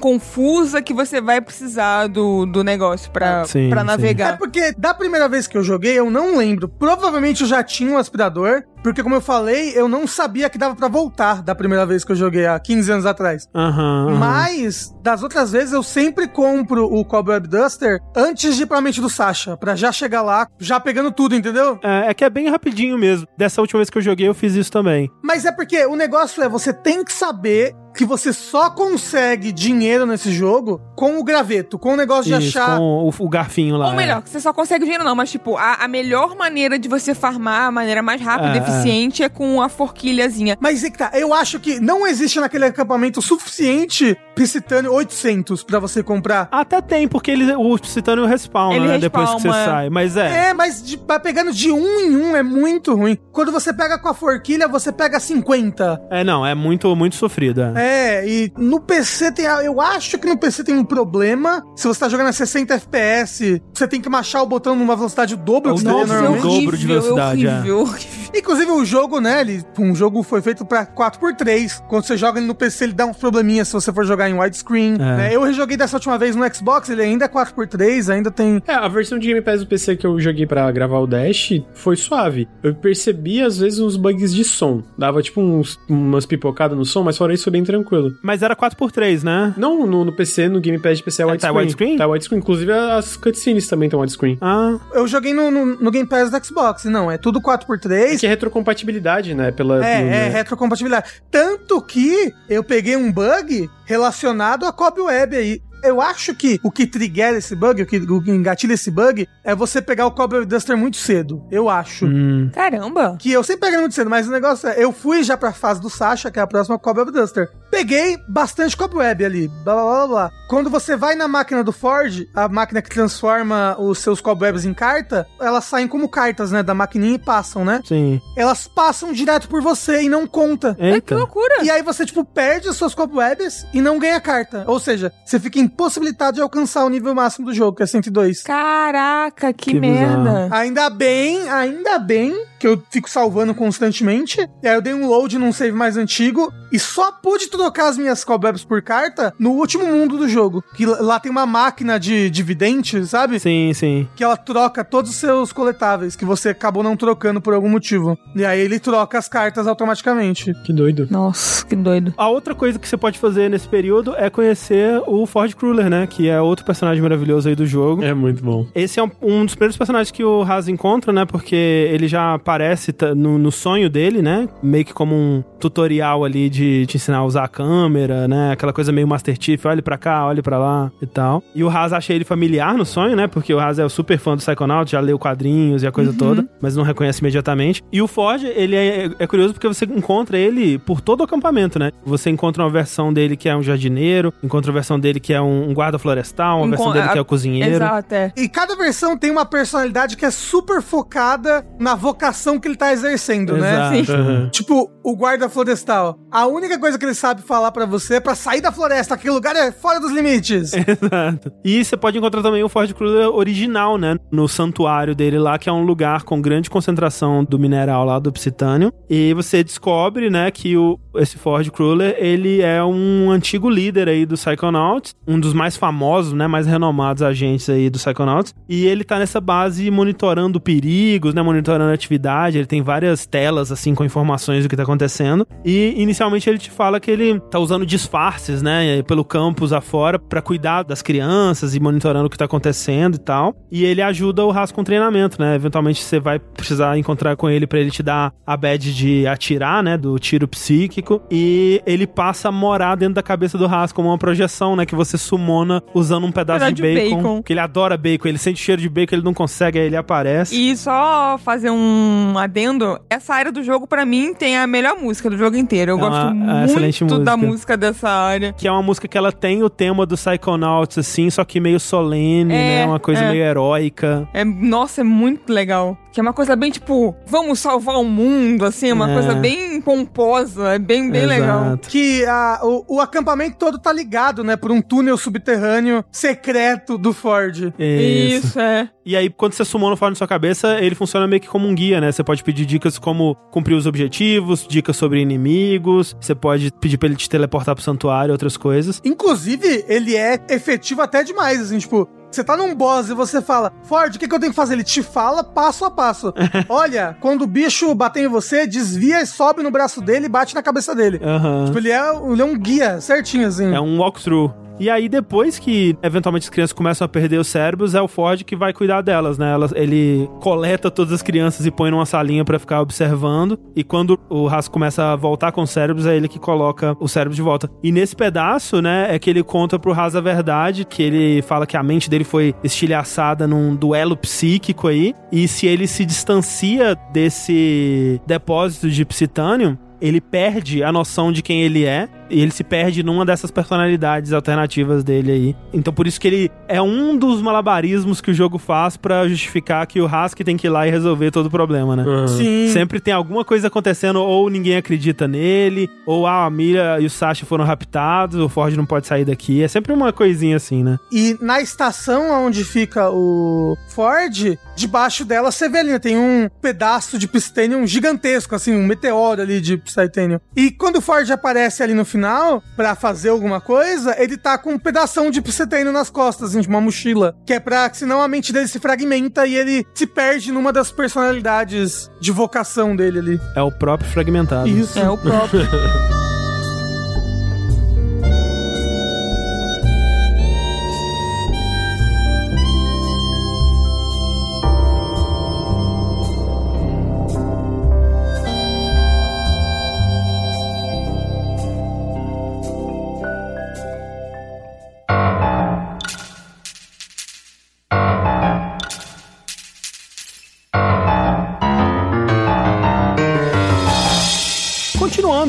confusa 0.00 0.80
que 0.80 0.94
você 0.94 1.20
vai 1.20 1.40
precisar 1.40 2.06
do, 2.06 2.46
do 2.46 2.62
negócio 2.62 3.10
pra, 3.10 3.44
Sim, 3.44 3.68
pra 3.70 3.80
sim. 3.80 3.84
É 3.84 3.84
navegar. 3.84 4.38
porque 4.38 4.72
da 4.78 4.94
primeira 4.94 5.28
vez 5.28 5.46
que 5.46 5.58
eu 5.58 5.62
joguei, 5.62 5.98
eu 5.98 6.10
não 6.10 6.36
lembro. 6.36 6.68
Provavelmente 6.68 7.42
eu 7.42 7.48
já 7.48 7.62
tinha 7.62 7.90
um 7.90 7.98
aspirador, 7.98 8.62
porque 8.84 9.02
como 9.02 9.14
eu 9.14 9.20
falei, 9.22 9.72
eu 9.74 9.88
não 9.88 10.06
sabia 10.06 10.50
que 10.50 10.58
dava 10.58 10.76
pra 10.76 10.88
voltar 10.88 11.42
da 11.42 11.54
primeira 11.54 11.86
vez 11.86 12.04
que 12.04 12.12
eu 12.12 12.16
joguei 12.16 12.46
há 12.46 12.60
15 12.60 12.92
anos 12.92 13.06
atrás. 13.06 13.48
Aham. 13.54 14.08
aham. 14.10 14.18
Mas, 14.18 14.94
das 15.02 15.22
outras 15.22 15.50
vezes, 15.50 15.72
eu 15.72 15.82
sempre 15.82 16.28
compro 16.28 16.84
o 16.84 17.02
Cobweb 17.02 17.48
Duster 17.48 17.98
antes 18.14 18.54
de 18.56 18.64
ir 18.64 18.66
pra 18.66 18.82
mente 18.82 19.00
do 19.00 19.08
Sasha, 19.08 19.56
pra 19.56 19.74
já 19.74 19.90
chegar 19.90 20.20
lá, 20.20 20.46
já 20.58 20.78
pegando 20.78 21.10
tudo, 21.10 21.34
entendeu? 21.34 21.78
É, 21.82 22.10
é 22.10 22.14
que 22.14 22.24
é 22.24 22.28
bem 22.28 22.50
rapidinho 22.50 22.98
mesmo. 22.98 23.26
Dessa 23.38 23.62
última 23.62 23.78
vez 23.78 23.88
que 23.88 23.96
eu 23.96 24.02
joguei, 24.02 24.28
eu 24.28 24.34
fiz 24.34 24.54
isso 24.54 24.70
também. 24.70 25.10
Mas 25.22 25.46
é 25.46 25.52
porque 25.52 25.86
o 25.86 25.96
negócio 25.96 26.42
é, 26.42 26.48
você 26.48 26.70
tem 26.70 27.02
que 27.02 27.12
saber 27.12 27.74
que 27.94 28.04
você 28.04 28.32
só 28.32 28.70
consegue 28.70 29.52
dinheiro 29.52 30.04
nesse 30.04 30.32
jogo 30.32 30.80
com 30.96 31.18
o 31.18 31.24
graveto, 31.24 31.78
com 31.78 31.94
o 31.94 31.96
negócio 31.96 32.24
de 32.24 32.46
Isso, 32.46 32.58
achar... 32.58 32.76
com 32.76 32.82
o, 32.82 33.14
o 33.16 33.28
garfinho 33.28 33.76
lá. 33.76 33.88
Ou 33.88 33.94
melhor, 33.94 34.20
que 34.20 34.28
você 34.28 34.40
só 34.40 34.52
consegue 34.52 34.84
dinheiro 34.84 35.04
não, 35.04 35.14
mas 35.14 35.30
tipo, 35.30 35.56
a, 35.56 35.74
a 35.74 35.88
melhor 35.88 36.34
maneira 36.34 36.78
de 36.78 36.88
você 36.88 37.14
farmar, 37.14 37.68
a 37.68 37.70
maneira 37.70 38.02
mais 38.02 38.20
rápida 38.20 38.52
É, 38.52 38.56
e 38.56 38.58
eficiente 38.58 39.22
é 39.22 39.28
com 39.28 39.62
a 39.62 39.68
forquilhazinha. 39.68 40.58
Mas 40.60 40.82
é 40.82 40.90
que 40.90 40.98
tá, 40.98 41.10
eu 41.14 41.32
acho 41.32 41.60
que 41.60 41.78
não 41.78 42.06
existe 42.06 42.40
naquele 42.40 42.64
acampamento 42.66 43.20
o 43.20 43.22
suficiente 43.22 44.16
Psitânio 44.34 44.92
800 44.92 45.62
pra 45.62 45.78
você 45.78 46.02
comprar. 46.02 46.48
Até 46.50 46.80
tem, 46.80 47.06
porque 47.08 47.30
ele, 47.30 47.52
o 47.54 47.78
Psitânio 47.78 48.26
respawna, 48.26 48.76
Ele 48.76 48.86
né? 48.88 48.98
Depois 48.98 49.34
que 49.34 49.42
você 49.42 49.48
é. 49.48 49.52
sai. 49.64 49.90
Mas 49.90 50.16
é. 50.16 50.48
É, 50.48 50.54
mas 50.54 50.82
de, 50.82 50.96
vai 51.06 51.20
pegando 51.20 51.52
de 51.52 51.70
um 51.70 52.00
em 52.00 52.16
um 52.16 52.36
é 52.36 52.42
muito 52.42 52.94
ruim. 52.94 53.16
Quando 53.32 53.52
você 53.52 53.72
pega 53.72 53.98
com 53.98 54.08
a 54.08 54.14
forquilha, 54.14 54.66
você 54.68 54.90
pega 54.92 55.20
50. 55.20 56.02
É, 56.10 56.24
não, 56.24 56.44
é 56.44 56.54
muito, 56.54 56.94
muito 56.96 57.14
sofrido. 57.16 57.60
É. 57.62 57.72
É, 57.76 58.28
e 58.28 58.52
no 58.58 58.80
PC 58.80 59.32
tem. 59.32 59.46
a- 59.46 59.62
Eu 59.64 59.80
acho 59.80 60.18
que 60.18 60.26
no 60.26 60.36
PC 60.36 60.64
tem 60.64 60.74
um 60.76 60.84
problema. 60.84 61.62
Se 61.76 61.86
você 61.86 62.00
tá 62.00 62.08
jogando 62.08 62.28
a 62.28 62.32
60 62.32 62.74
FPS, 62.74 63.62
você 63.72 63.86
tem 63.88 64.00
que 64.00 64.08
machar 64.08 64.42
o 64.42 64.46
botão 64.46 64.74
numa 64.74 64.96
velocidade 64.96 65.36
dobro 65.36 65.74
que 65.74 65.80
você 65.80 65.84
dobro, 65.84 66.00
teria 66.06 66.14
é 66.14 66.20
normalmente. 66.22 66.46
horrível. 66.46 66.60
dobro 66.64 66.76
de 66.78 66.86
velocidade, 66.86 67.46
é. 67.46 67.50
horrível, 67.52 67.80
horrível. 67.80 68.23
Inclusive, 68.34 68.70
o 68.70 68.84
jogo, 68.84 69.20
né? 69.20 69.40
Ele, 69.40 69.64
um 69.78 69.94
jogo 69.94 70.22
foi 70.22 70.42
feito 70.42 70.64
pra 70.64 70.86
4x3. 70.86 71.82
Quando 71.88 72.04
você 72.04 72.16
joga 72.16 72.38
ele 72.38 72.46
no 72.46 72.54
PC, 72.54 72.84
ele 72.84 72.92
dá 72.92 73.06
uns 73.06 73.16
probleminhas 73.16 73.68
se 73.68 73.74
você 73.74 73.92
for 73.92 74.04
jogar 74.04 74.28
em 74.28 74.38
widescreen. 74.38 74.94
É. 74.94 74.96
né? 74.98 75.30
Eu 75.34 75.42
rejoguei 75.42 75.76
dessa 75.76 75.96
última 75.96 76.18
vez 76.18 76.34
no 76.36 76.54
Xbox, 76.54 76.88
ele 76.88 77.02
ainda 77.02 77.24
é 77.24 77.28
4x3, 77.28 78.12
ainda 78.12 78.30
tem. 78.30 78.62
É, 78.66 78.74
a 78.74 78.88
versão 78.88 79.18
de 79.18 79.26
Game 79.28 79.40
Pass 79.40 79.60
do 79.60 79.66
PC 79.66 79.96
que 79.96 80.06
eu 80.06 80.18
joguei 80.20 80.46
pra 80.46 80.70
gravar 80.72 80.98
o 80.98 81.06
Dash 81.06 81.52
foi 81.74 81.96
suave. 81.96 82.48
Eu 82.62 82.74
percebi, 82.74 83.40
às 83.42 83.58
vezes, 83.58 83.78
uns 83.78 83.96
bugs 83.96 84.34
de 84.34 84.44
som. 84.44 84.82
Dava, 84.98 85.22
tipo, 85.22 85.40
uns, 85.40 85.78
umas 85.88 86.26
pipocadas 86.26 86.76
no 86.76 86.84
som, 86.84 87.02
mas 87.02 87.16
fora 87.16 87.32
isso 87.34 87.44
foi 87.44 87.52
bem 87.52 87.64
tranquilo. 87.64 88.12
Mas 88.22 88.42
era 88.42 88.56
4x3, 88.56 89.22
né? 89.22 89.54
Não, 89.56 89.86
no, 89.86 90.04
no 90.04 90.12
PC, 90.12 90.48
no 90.48 90.60
Game 90.60 90.78
Pass 90.78 90.98
de 90.98 91.04
PC 91.04 91.22
é 91.22 91.24
É, 91.24 91.28
widescreen. 91.28 91.52
tá 91.52 91.58
widescreen? 91.60 91.96
Tá 91.96 92.06
widescreen. 92.06 92.38
Inclusive, 92.40 92.72
as 92.72 93.16
cutscenes 93.16 93.66
também 93.68 93.86
estão 93.86 94.00
widescreen. 94.00 94.38
Ah, 94.40 94.78
Eu 94.92 95.06
joguei 95.06 95.32
no, 95.32 95.50
no, 95.50 95.66
no 95.66 95.90
Game 95.90 96.08
Pass 96.08 96.30
do 96.30 96.44
Xbox, 96.44 96.84
não, 96.84 97.10
é 97.10 97.16
tudo 97.18 97.38
É 97.38 97.42
4x3. 97.42 98.23
Que 98.24 98.26
é 98.26 98.30
retrocompatibilidade, 98.30 99.34
né? 99.34 99.50
Pela, 99.52 99.84
É, 99.84 99.98
pelo- 99.98 100.08
é, 100.10 100.28
retrocompatibilidade. 100.28 101.10
Tanto 101.30 101.80
que 101.82 102.32
eu 102.48 102.64
peguei 102.64 102.96
um 102.96 103.12
bug 103.12 103.68
relacionado 103.84 104.66
a 104.66 104.72
Cobweb 104.72 105.36
aí. 105.36 105.62
Eu 105.82 106.00
acho 106.00 106.34
que 106.34 106.58
o 106.64 106.70
que 106.70 106.86
triggera 106.86 107.36
esse 107.36 107.54
bug, 107.54 107.82
o 107.82 107.86
que, 107.86 107.98
o 107.98 108.22
que 108.22 108.30
engatilha 108.30 108.72
esse 108.72 108.90
bug, 108.90 109.28
é 109.44 109.54
você 109.54 109.82
pegar 109.82 110.06
o 110.06 110.10
Cobweb 110.12 110.46
Duster 110.46 110.74
muito 110.78 110.96
cedo. 110.96 111.46
Eu 111.50 111.68
acho. 111.68 112.06
hum. 112.06 112.48
Caramba. 112.54 113.16
Que 113.18 113.30
eu 113.30 113.44
sempre 113.44 113.66
peguei 113.66 113.78
muito 113.80 113.94
cedo, 113.94 114.08
mas 114.08 114.26
o 114.26 114.30
negócio 114.30 114.66
é, 114.66 114.82
eu 114.82 114.90
fui 114.92 115.22
já 115.22 115.36
pra 115.36 115.52
fase 115.52 115.82
do 115.82 115.90
Sasha, 115.90 116.30
que 116.30 116.38
é 116.38 116.42
a 116.42 116.46
próxima 116.46 116.78
Cobweb 116.78 117.12
Duster. 117.12 117.50
Peguei 117.74 118.16
bastante 118.28 118.76
Cobweb 118.76 119.24
ali, 119.24 119.48
blá 119.48 119.74
blá 119.74 119.84
blá 119.84 120.06
blá. 120.06 120.32
Quando 120.48 120.70
você 120.70 120.96
vai 120.96 121.16
na 121.16 121.26
máquina 121.26 121.64
do 121.64 121.72
Ford, 121.72 122.24
a 122.32 122.48
máquina 122.48 122.80
que 122.80 122.88
transforma 122.88 123.74
os 123.80 123.98
seus 123.98 124.20
Cobwebs 124.20 124.64
em 124.64 124.72
carta, 124.72 125.26
elas 125.40 125.64
saem 125.64 125.88
como 125.88 126.08
cartas, 126.08 126.52
né, 126.52 126.62
da 126.62 126.72
maquininha 126.72 127.16
e 127.16 127.18
passam, 127.18 127.64
né? 127.64 127.80
Sim. 127.84 128.20
Elas 128.36 128.68
passam 128.68 129.12
direto 129.12 129.48
por 129.48 129.60
você 129.60 130.02
e 130.02 130.08
não 130.08 130.24
conta. 130.24 130.76
É, 130.78 130.90
que 130.90 130.94
Eita. 130.94 131.16
loucura. 131.16 131.64
E 131.64 131.70
aí 131.70 131.82
você, 131.82 132.06
tipo, 132.06 132.24
perde 132.24 132.68
as 132.68 132.76
suas 132.76 132.94
cobwebs 132.94 133.66
e 133.74 133.80
não 133.80 133.98
ganha 133.98 134.20
carta. 134.20 134.62
Ou 134.68 134.78
seja, 134.78 135.12
você 135.24 135.40
fica 135.40 135.58
impossibilitado 135.58 136.36
de 136.36 136.42
alcançar 136.42 136.84
o 136.84 136.88
nível 136.88 137.12
máximo 137.12 137.46
do 137.46 137.52
jogo, 137.52 137.78
que 137.78 137.82
é 137.82 137.86
102. 137.86 138.44
Caraca, 138.44 139.52
que, 139.52 139.72
Que 139.72 139.80
merda. 139.80 140.48
Ainda 140.52 140.88
bem, 140.90 141.48
ainda 141.48 141.98
bem 141.98 142.40
que 142.64 142.68
eu 142.68 142.82
fico 142.88 143.10
salvando 143.10 143.54
constantemente. 143.54 144.40
E 144.62 144.66
aí 144.66 144.74
eu 144.74 144.80
dei 144.80 144.94
um 144.94 145.06
load 145.06 145.38
num 145.38 145.52
save 145.52 145.76
mais 145.76 145.98
antigo 145.98 146.50
e 146.72 146.78
só 146.78 147.12
pude 147.12 147.48
trocar 147.48 147.88
as 147.88 147.98
minhas 147.98 148.24
cobwebs 148.24 148.64
por 148.64 148.80
carta 148.80 149.34
no 149.38 149.50
último 149.50 149.84
mundo 149.84 150.16
do 150.16 150.26
jogo. 150.26 150.64
Que 150.74 150.86
lá 150.86 151.20
tem 151.20 151.30
uma 151.30 151.44
máquina 151.44 152.00
de 152.00 152.30
dividente, 152.30 153.04
sabe? 153.04 153.38
Sim, 153.38 153.70
sim. 153.74 154.08
Que 154.16 154.24
ela 154.24 154.36
troca 154.36 154.82
todos 154.82 155.10
os 155.10 155.16
seus 155.16 155.52
coletáveis 155.52 156.16
que 156.16 156.24
você 156.24 156.48
acabou 156.48 156.82
não 156.82 156.96
trocando 156.96 157.38
por 157.38 157.52
algum 157.52 157.68
motivo. 157.68 158.18
E 158.34 158.46
aí 158.46 158.60
ele 158.60 158.78
troca 158.78 159.18
as 159.18 159.28
cartas 159.28 159.66
automaticamente. 159.66 160.54
Que 160.64 160.72
doido. 160.72 161.06
Nossa, 161.10 161.66
que 161.66 161.76
doido. 161.76 162.14
A 162.16 162.30
outra 162.30 162.54
coisa 162.54 162.78
que 162.78 162.88
você 162.88 162.96
pode 162.96 163.18
fazer 163.18 163.50
nesse 163.50 163.68
período 163.68 164.14
é 164.16 164.30
conhecer 164.30 165.02
o 165.06 165.26
Ford 165.26 165.54
Cruller, 165.54 165.90
né? 165.90 166.06
Que 166.06 166.30
é 166.30 166.40
outro 166.40 166.64
personagem 166.64 167.02
maravilhoso 167.02 167.46
aí 167.46 167.54
do 167.54 167.66
jogo. 167.66 168.02
É 168.02 168.14
muito 168.14 168.42
bom. 168.42 168.66
Esse 168.74 168.98
é 168.98 169.02
um, 169.02 169.10
um 169.20 169.44
dos 169.44 169.54
primeiros 169.54 169.76
personagens 169.76 170.10
que 170.10 170.24
o 170.24 170.42
Haas 170.42 170.66
encontra, 170.66 171.12
né? 171.12 171.26
Porque 171.26 171.54
ele 171.54 172.08
já 172.08 172.38
aparece 172.54 172.94
no, 173.16 173.36
no 173.36 173.50
sonho 173.50 173.90
dele, 173.90 174.22
né? 174.22 174.48
Meio 174.62 174.84
que 174.84 174.94
como 174.94 175.14
um 175.14 175.42
tutorial 175.58 176.24
ali 176.24 176.48
de 176.48 176.86
te 176.86 176.96
ensinar 176.96 177.18
a 177.18 177.24
usar 177.24 177.44
a 177.44 177.48
câmera, 177.48 178.28
né? 178.28 178.52
Aquela 178.52 178.72
coisa 178.72 178.92
meio 178.92 179.08
Master 179.08 179.36
Chief, 179.38 179.64
olhe 179.66 179.82
pra 179.82 179.98
cá, 179.98 180.24
olhe 180.26 180.40
pra 180.40 180.56
lá 180.58 180.92
e 181.02 181.06
tal. 181.06 181.42
E 181.54 181.64
o 181.64 181.68
Haas 181.68 181.92
acha 181.92 182.12
ele 182.12 182.24
familiar 182.24 182.74
no 182.74 182.84
sonho, 182.86 183.16
né? 183.16 183.26
Porque 183.26 183.52
o 183.52 183.58
Haas 183.58 183.78
é 183.78 183.84
o 183.84 183.88
super 183.88 184.18
fã 184.18 184.36
do 184.36 184.38
Psychonaut, 184.42 184.90
já 184.90 185.00
leu 185.00 185.18
quadrinhos 185.18 185.82
e 185.82 185.86
a 185.86 185.92
coisa 185.92 186.12
toda, 186.12 186.46
mas 186.60 186.76
não 186.76 186.84
reconhece 186.84 187.20
imediatamente. 187.20 187.82
E 187.92 188.00
o 188.00 188.06
Ford, 188.06 188.44
ele 188.44 188.76
é, 188.76 189.10
é 189.18 189.26
curioso 189.26 189.52
porque 189.54 189.66
você 189.66 189.84
encontra 189.84 190.38
ele 190.38 190.78
por 190.78 191.00
todo 191.00 191.20
o 191.20 191.24
acampamento, 191.24 191.78
né? 191.78 191.90
Você 192.04 192.30
encontra 192.30 192.62
uma 192.62 192.70
versão 192.70 193.12
dele 193.12 193.36
que 193.36 193.48
é 193.48 193.56
um 193.56 193.62
jardineiro, 193.62 194.32
encontra 194.42 194.70
uma 194.70 194.74
versão 194.74 195.00
dele 195.00 195.18
que 195.18 195.32
é 195.32 195.40
um, 195.40 195.70
um 195.70 195.74
guarda 195.74 195.98
florestal, 195.98 196.58
uma 196.58 196.66
Encon- 196.68 196.76
versão 196.76 196.92
dele 196.92 197.08
que 197.08 197.18
é 197.18 197.20
o 197.20 197.22
a- 197.22 197.26
cozinheiro. 197.26 197.74
Exato, 197.74 198.14
é. 198.14 198.32
E 198.36 198.48
cada 198.48 198.76
versão 198.76 199.16
tem 199.18 199.30
uma 199.30 199.44
personalidade 199.44 200.16
que 200.16 200.24
é 200.24 200.30
super 200.30 200.80
focada 200.82 201.66
na 201.80 201.94
vocação 201.94 202.43
que 202.60 202.68
ele 202.68 202.76
tá 202.76 202.92
exercendo, 202.92 203.56
né? 203.56 203.98
Exato. 203.98 204.20
aham. 204.20 204.48
Tipo, 204.50 204.90
o 205.02 205.16
guarda 205.16 205.48
florestal. 205.48 206.18
A 206.30 206.46
única 206.46 206.78
coisa 206.78 206.98
que 206.98 207.04
ele 207.04 207.14
sabe 207.14 207.42
falar 207.42 207.70
pra 207.72 207.86
você 207.86 208.14
é 208.14 208.20
pra 208.20 208.34
sair 208.34 208.60
da 208.60 208.72
floresta. 208.72 209.14
Aquele 209.14 209.34
lugar 209.34 209.54
é 209.56 209.70
fora 209.70 210.00
dos 210.00 210.10
limites. 210.12 210.72
Exato. 210.74 211.52
E 211.64 211.84
você 211.84 211.96
pode 211.96 212.18
encontrar 212.18 212.42
também 212.42 212.62
o 212.62 212.68
Ford 212.68 212.92
Cruiser 212.92 213.28
original, 213.28 213.98
né? 213.98 214.16
No 214.32 214.48
santuário 214.48 215.14
dele 215.14 215.38
lá, 215.38 215.58
que 215.58 215.68
é 215.68 215.72
um 215.72 215.84
lugar 215.84 216.22
com 216.22 216.40
grande 216.40 216.70
concentração 216.70 217.44
do 217.44 217.58
mineral 217.58 218.04
lá 218.04 218.18
do 218.18 218.32
Psitânio. 218.32 218.92
E 219.08 219.34
você 219.34 219.62
descobre, 219.62 220.30
né, 220.30 220.50
que 220.50 220.76
o, 220.76 220.98
esse 221.16 221.36
Ford 221.36 221.68
Cruiser, 221.70 222.16
ele 222.18 222.60
é 222.60 222.82
um 222.82 223.30
antigo 223.30 223.68
líder 223.68 224.08
aí 224.08 224.24
do 224.24 224.34
Psychonauts, 224.34 225.14
um 225.26 225.38
dos 225.38 225.52
mais 225.52 225.76
famosos, 225.76 226.32
né, 226.32 226.46
mais 226.46 226.66
renomados 226.66 227.22
agentes 227.22 227.68
aí 227.68 227.90
do 227.90 227.98
Psychonauts. 227.98 228.54
E 228.68 228.86
ele 228.86 229.04
tá 229.04 229.18
nessa 229.18 229.40
base 229.40 229.90
monitorando 229.90 230.60
perigos, 230.60 231.34
né, 231.34 231.42
monitorando 231.42 231.92
a 231.92 231.96
atividade. 232.24 232.58
Ele 232.58 232.66
tem 232.66 232.82
várias 232.82 233.26
telas, 233.26 233.70
assim, 233.70 233.94
com 233.94 234.04
informações 234.04 234.62
do 234.62 234.68
que 234.68 234.76
tá 234.76 234.82
acontecendo. 234.82 235.46
E 235.64 235.94
inicialmente 235.96 236.48
ele 236.48 236.58
te 236.58 236.70
fala 236.70 236.98
que 236.98 237.10
ele 237.10 237.38
tá 237.50 237.58
usando 237.58 237.84
disfarces, 237.84 238.62
né, 238.62 239.02
pelo 239.02 239.24
campus 239.24 239.72
afora 239.72 240.18
pra 240.18 240.40
cuidar 240.40 240.82
das 240.82 241.02
crianças 241.02 241.74
e 241.74 241.80
monitorando 241.80 242.26
o 242.26 242.30
que 242.30 242.38
tá 242.38 242.44
acontecendo 242.46 243.16
e 243.16 243.18
tal. 243.18 243.54
E 243.70 243.84
ele 243.84 244.02
ajuda 244.02 244.44
o 244.44 244.50
Haas 244.50 244.72
com 244.72 244.82
treinamento, 244.82 245.40
né? 245.40 245.54
Eventualmente 245.54 246.02
você 246.02 246.18
vai 246.18 246.38
precisar 246.38 246.96
encontrar 246.98 247.36
com 247.36 247.48
ele 247.48 247.66
pra 247.66 247.78
ele 247.78 247.90
te 247.90 248.02
dar 248.02 248.32
a 248.46 248.56
badge 248.56 248.92
de 248.92 249.26
atirar, 249.26 249.82
né, 249.82 249.96
do 249.96 250.18
tiro 250.18 250.48
psíquico. 250.48 251.20
E 251.30 251.82
ele 251.86 252.06
passa 252.06 252.48
a 252.48 252.52
morar 252.52 252.94
dentro 252.94 253.14
da 253.14 253.22
cabeça 253.22 253.58
do 253.58 253.66
Haas 253.66 253.92
como 253.92 254.08
uma 254.08 254.18
projeção, 254.18 254.76
né, 254.76 254.86
que 254.86 254.94
você 254.94 255.18
sumona 255.18 255.82
usando 255.92 256.26
um 256.26 256.32
pedaço 256.32 256.66
de 256.66 256.74
de 256.74 256.82
bacon, 256.82 257.16
bacon. 257.16 257.42
Que 257.42 257.52
ele 257.52 257.60
adora 257.60 257.96
bacon, 257.96 258.28
ele 258.28 258.38
sente 258.38 258.60
cheiro 258.60 258.80
de 258.80 258.88
bacon, 258.88 259.16
ele 259.16 259.24
não 259.24 259.34
consegue, 259.34 259.78
aí 259.78 259.86
ele 259.86 259.96
aparece. 259.96 260.54
E 260.54 260.76
só 260.76 261.38
fazer 261.38 261.70
um 261.70 262.13
adendo, 262.38 262.98
essa 263.08 263.34
área 263.34 263.50
do 263.52 263.62
jogo, 263.62 263.86
pra 263.86 264.04
mim, 264.04 264.34
tem 264.34 264.56
a 264.56 264.66
melhor 264.66 264.96
música 264.96 265.28
do 265.30 265.36
jogo 265.38 265.56
inteiro. 265.56 265.92
Eu 265.92 265.96
É 265.96 266.00
gosto 266.00 266.14
uma- 266.14 266.30
é 266.30 266.32
muito 266.58 266.70
excelente 266.70 267.04
da 267.04 267.36
música. 267.36 267.36
música 267.36 267.76
dessa 267.76 268.08
área. 268.08 268.52
Que 268.52 268.66
é 268.68 268.70
uma 268.72 268.82
música 268.82 269.06
que 269.08 269.16
ela 269.18 269.32
tem 269.32 269.62
o 269.62 269.70
tema 269.70 270.04
do 270.06 270.16
Psychonauts, 270.16 270.98
assim, 270.98 271.28
só 271.30 271.44
que 271.44 271.60
meio 271.60 271.78
solene, 271.80 272.52
É, 272.54 272.56
né? 272.80 272.86
Uma 272.86 273.00
coisa 273.00 273.22
é. 273.22 273.30
meio 273.30 273.42
heróica. 273.44 274.28
É, 274.32 274.44
nossa, 274.44 275.00
é 275.00 275.04
muito 275.04 275.52
legal. 275.52 275.96
Que 276.14 276.20
é 276.20 276.22
uma 276.22 276.32
coisa 276.32 276.54
bem 276.54 276.70
tipo, 276.70 277.12
vamos 277.26 277.58
salvar 277.58 277.96
o 277.96 278.04
mundo, 278.04 278.64
assim, 278.64 278.92
uma 278.92 279.10
É. 279.10 279.14
coisa 279.14 279.34
bem 279.34 279.80
pomposa, 279.80 280.68
é 280.74 280.78
bem, 280.78 281.10
bem 281.10 281.26
legal. 281.26 281.64
Exato. 281.64 281.88
Que 281.88 282.24
a- 282.24 282.60
o, 282.62 282.84
o 282.96 283.00
acampamento 283.00 283.56
todo 283.58 283.80
tá 283.80 283.92
ligado, 283.92 284.44
né? 284.44 284.54
Por 284.56 284.70
um 284.70 284.80
túnel 284.80 285.16
subterrâneo 285.16 286.04
secreto 286.12 286.96
do 286.96 287.12
Ford. 287.12 287.72
Isso. 287.76 288.46
Isso, 288.46 288.60
é. 288.60 288.88
E 289.04 289.16
aí, 289.16 289.28
quando 289.28 289.54
você 289.54 289.64
sumou 289.64 289.90
no 289.90 289.96
fora 289.96 290.12
da 290.12 290.16
sua 290.16 290.28
cabeça, 290.28 290.78
ele 290.80 290.94
funciona 290.94 291.26
meio 291.26 291.40
que 291.42 291.48
como 291.48 291.66
um 291.66 291.74
guia, 291.74 292.00
né? 292.00 292.12
Você 292.12 292.22
pode 292.22 292.44
pedir 292.44 292.64
dicas 292.64 292.96
como 292.96 293.34
cumprir 293.50 293.74
os 293.74 293.84
objetivos, 293.84 294.64
dicas 294.68 294.96
sobre 294.96 295.20
inimigos, 295.20 296.16
você 296.20 296.32
pode 296.34 296.70
pedir 296.80 296.96
pra 296.96 297.08
ele 297.08 297.16
te 297.16 297.28
teleportar 297.28 297.74
pro 297.74 297.82
santuário, 297.82 298.30
outras 298.30 298.56
coisas. 298.56 299.02
Inclusive, 299.04 299.84
ele 299.88 300.14
é 300.14 300.38
efetivo 300.48 301.02
até 301.02 301.24
demais, 301.24 301.60
assim, 301.60 301.78
tipo... 301.78 302.08
Você 302.34 302.42
tá 302.42 302.56
num 302.56 302.74
boss 302.74 303.08
e 303.08 303.14
você 303.14 303.40
fala, 303.40 303.72
Ford, 303.84 304.14
o 304.14 304.18
que, 304.18 304.26
que 304.26 304.34
eu 304.34 304.40
tenho 304.40 304.50
que 304.50 304.56
fazer? 304.56 304.74
Ele 304.74 304.82
te 304.82 305.02
fala 305.02 305.44
passo 305.44 305.84
a 305.84 305.90
passo. 305.90 306.34
Olha, 306.68 307.16
quando 307.20 307.42
o 307.42 307.46
bicho 307.46 307.94
bater 307.94 308.24
em 308.24 308.28
você, 308.28 308.66
desvia 308.66 309.22
e 309.22 309.26
sobe 309.26 309.62
no 309.62 309.70
braço 309.70 310.00
dele 310.00 310.26
e 310.26 310.28
bate 310.28 310.54
na 310.54 310.62
cabeça 310.62 310.94
dele. 310.94 311.20
Aham. 311.22 311.66
Tipo, 311.66 311.78
ele 311.78 311.90
é, 311.90 312.02
ele 312.32 312.42
é 312.42 312.44
um 312.44 312.58
guia 312.58 313.00
certinho, 313.00 313.46
assim. 313.46 313.72
É 313.72 313.80
um 313.80 313.98
walkthrough. 313.98 314.64
E 314.78 314.90
aí, 314.90 315.08
depois 315.08 315.58
que 315.58 315.96
eventualmente 316.02 316.46
as 316.46 316.50
crianças 316.50 316.72
começam 316.72 317.04
a 317.04 317.08
perder 317.08 317.38
os 317.38 317.46
cérebros, 317.46 317.94
é 317.94 318.02
o 318.02 318.08
Ford 318.08 318.42
que 318.42 318.56
vai 318.56 318.72
cuidar 318.72 319.02
delas, 319.02 319.38
né? 319.38 319.52
Elas, 319.52 319.72
ele 319.72 320.28
coleta 320.40 320.90
todas 320.90 321.12
as 321.12 321.22
crianças 321.22 321.64
e 321.64 321.70
põe 321.70 321.92
numa 321.92 322.04
salinha 322.04 322.44
pra 322.44 322.58
ficar 322.58 322.80
observando. 322.80 323.58
E 323.76 323.84
quando 323.84 324.18
o 324.28 324.48
Haas 324.48 324.66
começa 324.66 325.12
a 325.12 325.16
voltar 325.16 325.52
com 325.52 325.62
os 325.62 325.70
cérebros, 325.70 326.06
é 326.06 326.16
ele 326.16 326.26
que 326.26 326.40
coloca 326.40 326.96
o 326.98 327.06
cérebro 327.06 327.36
de 327.36 327.42
volta. 327.42 327.70
E 327.84 327.92
nesse 327.92 328.16
pedaço, 328.16 328.82
né, 328.82 329.14
é 329.14 329.18
que 329.18 329.30
ele 329.30 329.44
conta 329.44 329.78
pro 329.78 329.92
Haas 329.92 330.16
a 330.16 330.20
verdade, 330.20 330.84
que 330.84 331.02
ele 331.02 331.42
fala 331.42 331.66
que 331.66 331.76
a 331.76 331.82
mente 331.82 332.10
dele 332.10 332.23
foi 332.24 332.54
estilhaçada 332.64 333.46
num 333.46 333.74
duelo 333.74 334.16
psíquico 334.16 334.88
aí. 334.88 335.14
E 335.30 335.46
se 335.46 335.66
ele 335.66 335.86
se 335.86 336.04
distancia 336.04 336.96
desse 337.12 338.20
depósito 338.26 338.90
de 338.90 339.04
psitânio, 339.04 339.78
ele 340.00 340.20
perde 340.20 340.82
a 340.82 340.92
noção 340.92 341.32
de 341.32 341.42
quem 341.42 341.62
ele 341.62 341.84
é 341.84 342.08
E 342.30 342.40
ele 342.40 342.50
se 342.50 342.64
perde 342.64 343.02
numa 343.02 343.24
dessas 343.24 343.50
personalidades 343.50 344.32
alternativas 344.32 345.04
dele 345.04 345.32
aí. 345.32 345.56
Então 345.72 345.92
por 345.92 346.06
isso 346.06 346.20
que 346.20 346.28
ele 346.28 346.50
é 346.68 346.80
um 346.80 347.16
dos 347.16 347.40
malabarismos 347.42 348.20
que 348.20 348.30
o 348.30 348.34
jogo 348.34 348.58
faz 348.58 348.96
pra 348.96 349.28
justificar 349.28 349.86
que 349.86 350.00
o 350.00 350.06
Hask 350.06 350.38
tem 350.40 350.56
que 350.56 350.66
ir 350.66 350.70
lá 350.70 350.86
e 350.86 350.90
resolver 350.90 351.30
todo 351.30 351.46
o 351.46 351.50
problema, 351.50 351.96
né? 351.96 352.04
Uhum. 352.04 352.28
Sim. 352.28 352.68
Sempre 352.72 353.00
tem 353.00 353.12
alguma 353.12 353.44
coisa 353.44 353.68
acontecendo, 353.68 354.20
ou 354.20 354.48
ninguém 354.48 354.76
acredita 354.76 355.28
nele, 355.28 355.88
ou 356.06 356.26
ah, 356.26 356.44
a 356.46 356.50
Mira 356.50 357.00
e 357.00 357.06
o 357.06 357.10
Sasha 357.10 357.46
foram 357.46 357.64
raptados, 357.64 358.40
o 358.40 358.48
Ford 358.48 358.74
não 358.76 358.86
pode 358.86 359.06
sair 359.06 359.24
daqui. 359.24 359.62
É 359.62 359.68
sempre 359.68 359.92
uma 359.92 360.12
coisinha 360.12 360.56
assim, 360.56 360.82
né? 360.82 360.98
E 361.12 361.36
na 361.40 361.60
estação 361.60 362.46
onde 362.46 362.64
fica 362.64 363.10
o 363.10 363.76
Ford, 363.88 364.58
debaixo 364.76 365.24
dela 365.24 365.50
você 365.50 365.68
vê 365.68 365.78
ali, 365.78 365.90
né, 365.90 365.98
tem 365.98 366.16
um 366.16 366.48
pedaço 366.60 367.18
de 367.18 367.28
Pistanium 367.28 367.86
gigantesco, 367.86 368.54
assim, 368.54 368.74
um 368.74 368.86
meteoro 368.86 369.42
ali 369.42 369.60
de 369.60 369.76
Pistanium. 369.76 370.40
E 370.56 370.70
quando 370.70 370.96
o 370.96 371.00
Ford 371.00 371.30
aparece 371.30 371.82
ali 371.82 371.94
no 371.94 372.04
final, 372.14 372.62
pra 372.76 372.94
fazer 372.94 373.30
alguma 373.30 373.60
coisa, 373.60 374.14
ele 374.16 374.36
tá 374.36 374.56
com 374.56 374.74
um 374.74 374.78
pedação 374.78 375.32
de 375.32 375.42
Pistanium 375.42 375.90
nas 375.90 376.10
costas, 376.10 376.50
assim, 376.50 376.60
de 376.60 376.68
uma 376.68 376.80
mochila. 376.80 377.36
Que 377.44 377.54
é 377.54 377.60
pra, 377.60 377.92
senão 377.92 378.22
a 378.22 378.28
mente 378.28 378.52
dele 378.52 378.68
se 378.68 378.78
fragmenta 378.78 379.44
e 379.46 379.56
ele 379.56 379.84
se 379.92 380.06
perde 380.06 380.52
numa 380.52 380.72
das 380.72 380.92
personalidades 380.92 382.08
de 382.20 382.30
vocação 382.30 382.94
dele 382.94 383.18
ali. 383.18 383.40
É 383.56 383.62
o 383.62 383.72
próprio 383.72 384.08
fragmentado. 384.10 384.68
Isso. 384.68 384.96
É 384.96 385.10
o 385.10 385.18
próprio. 385.18 385.62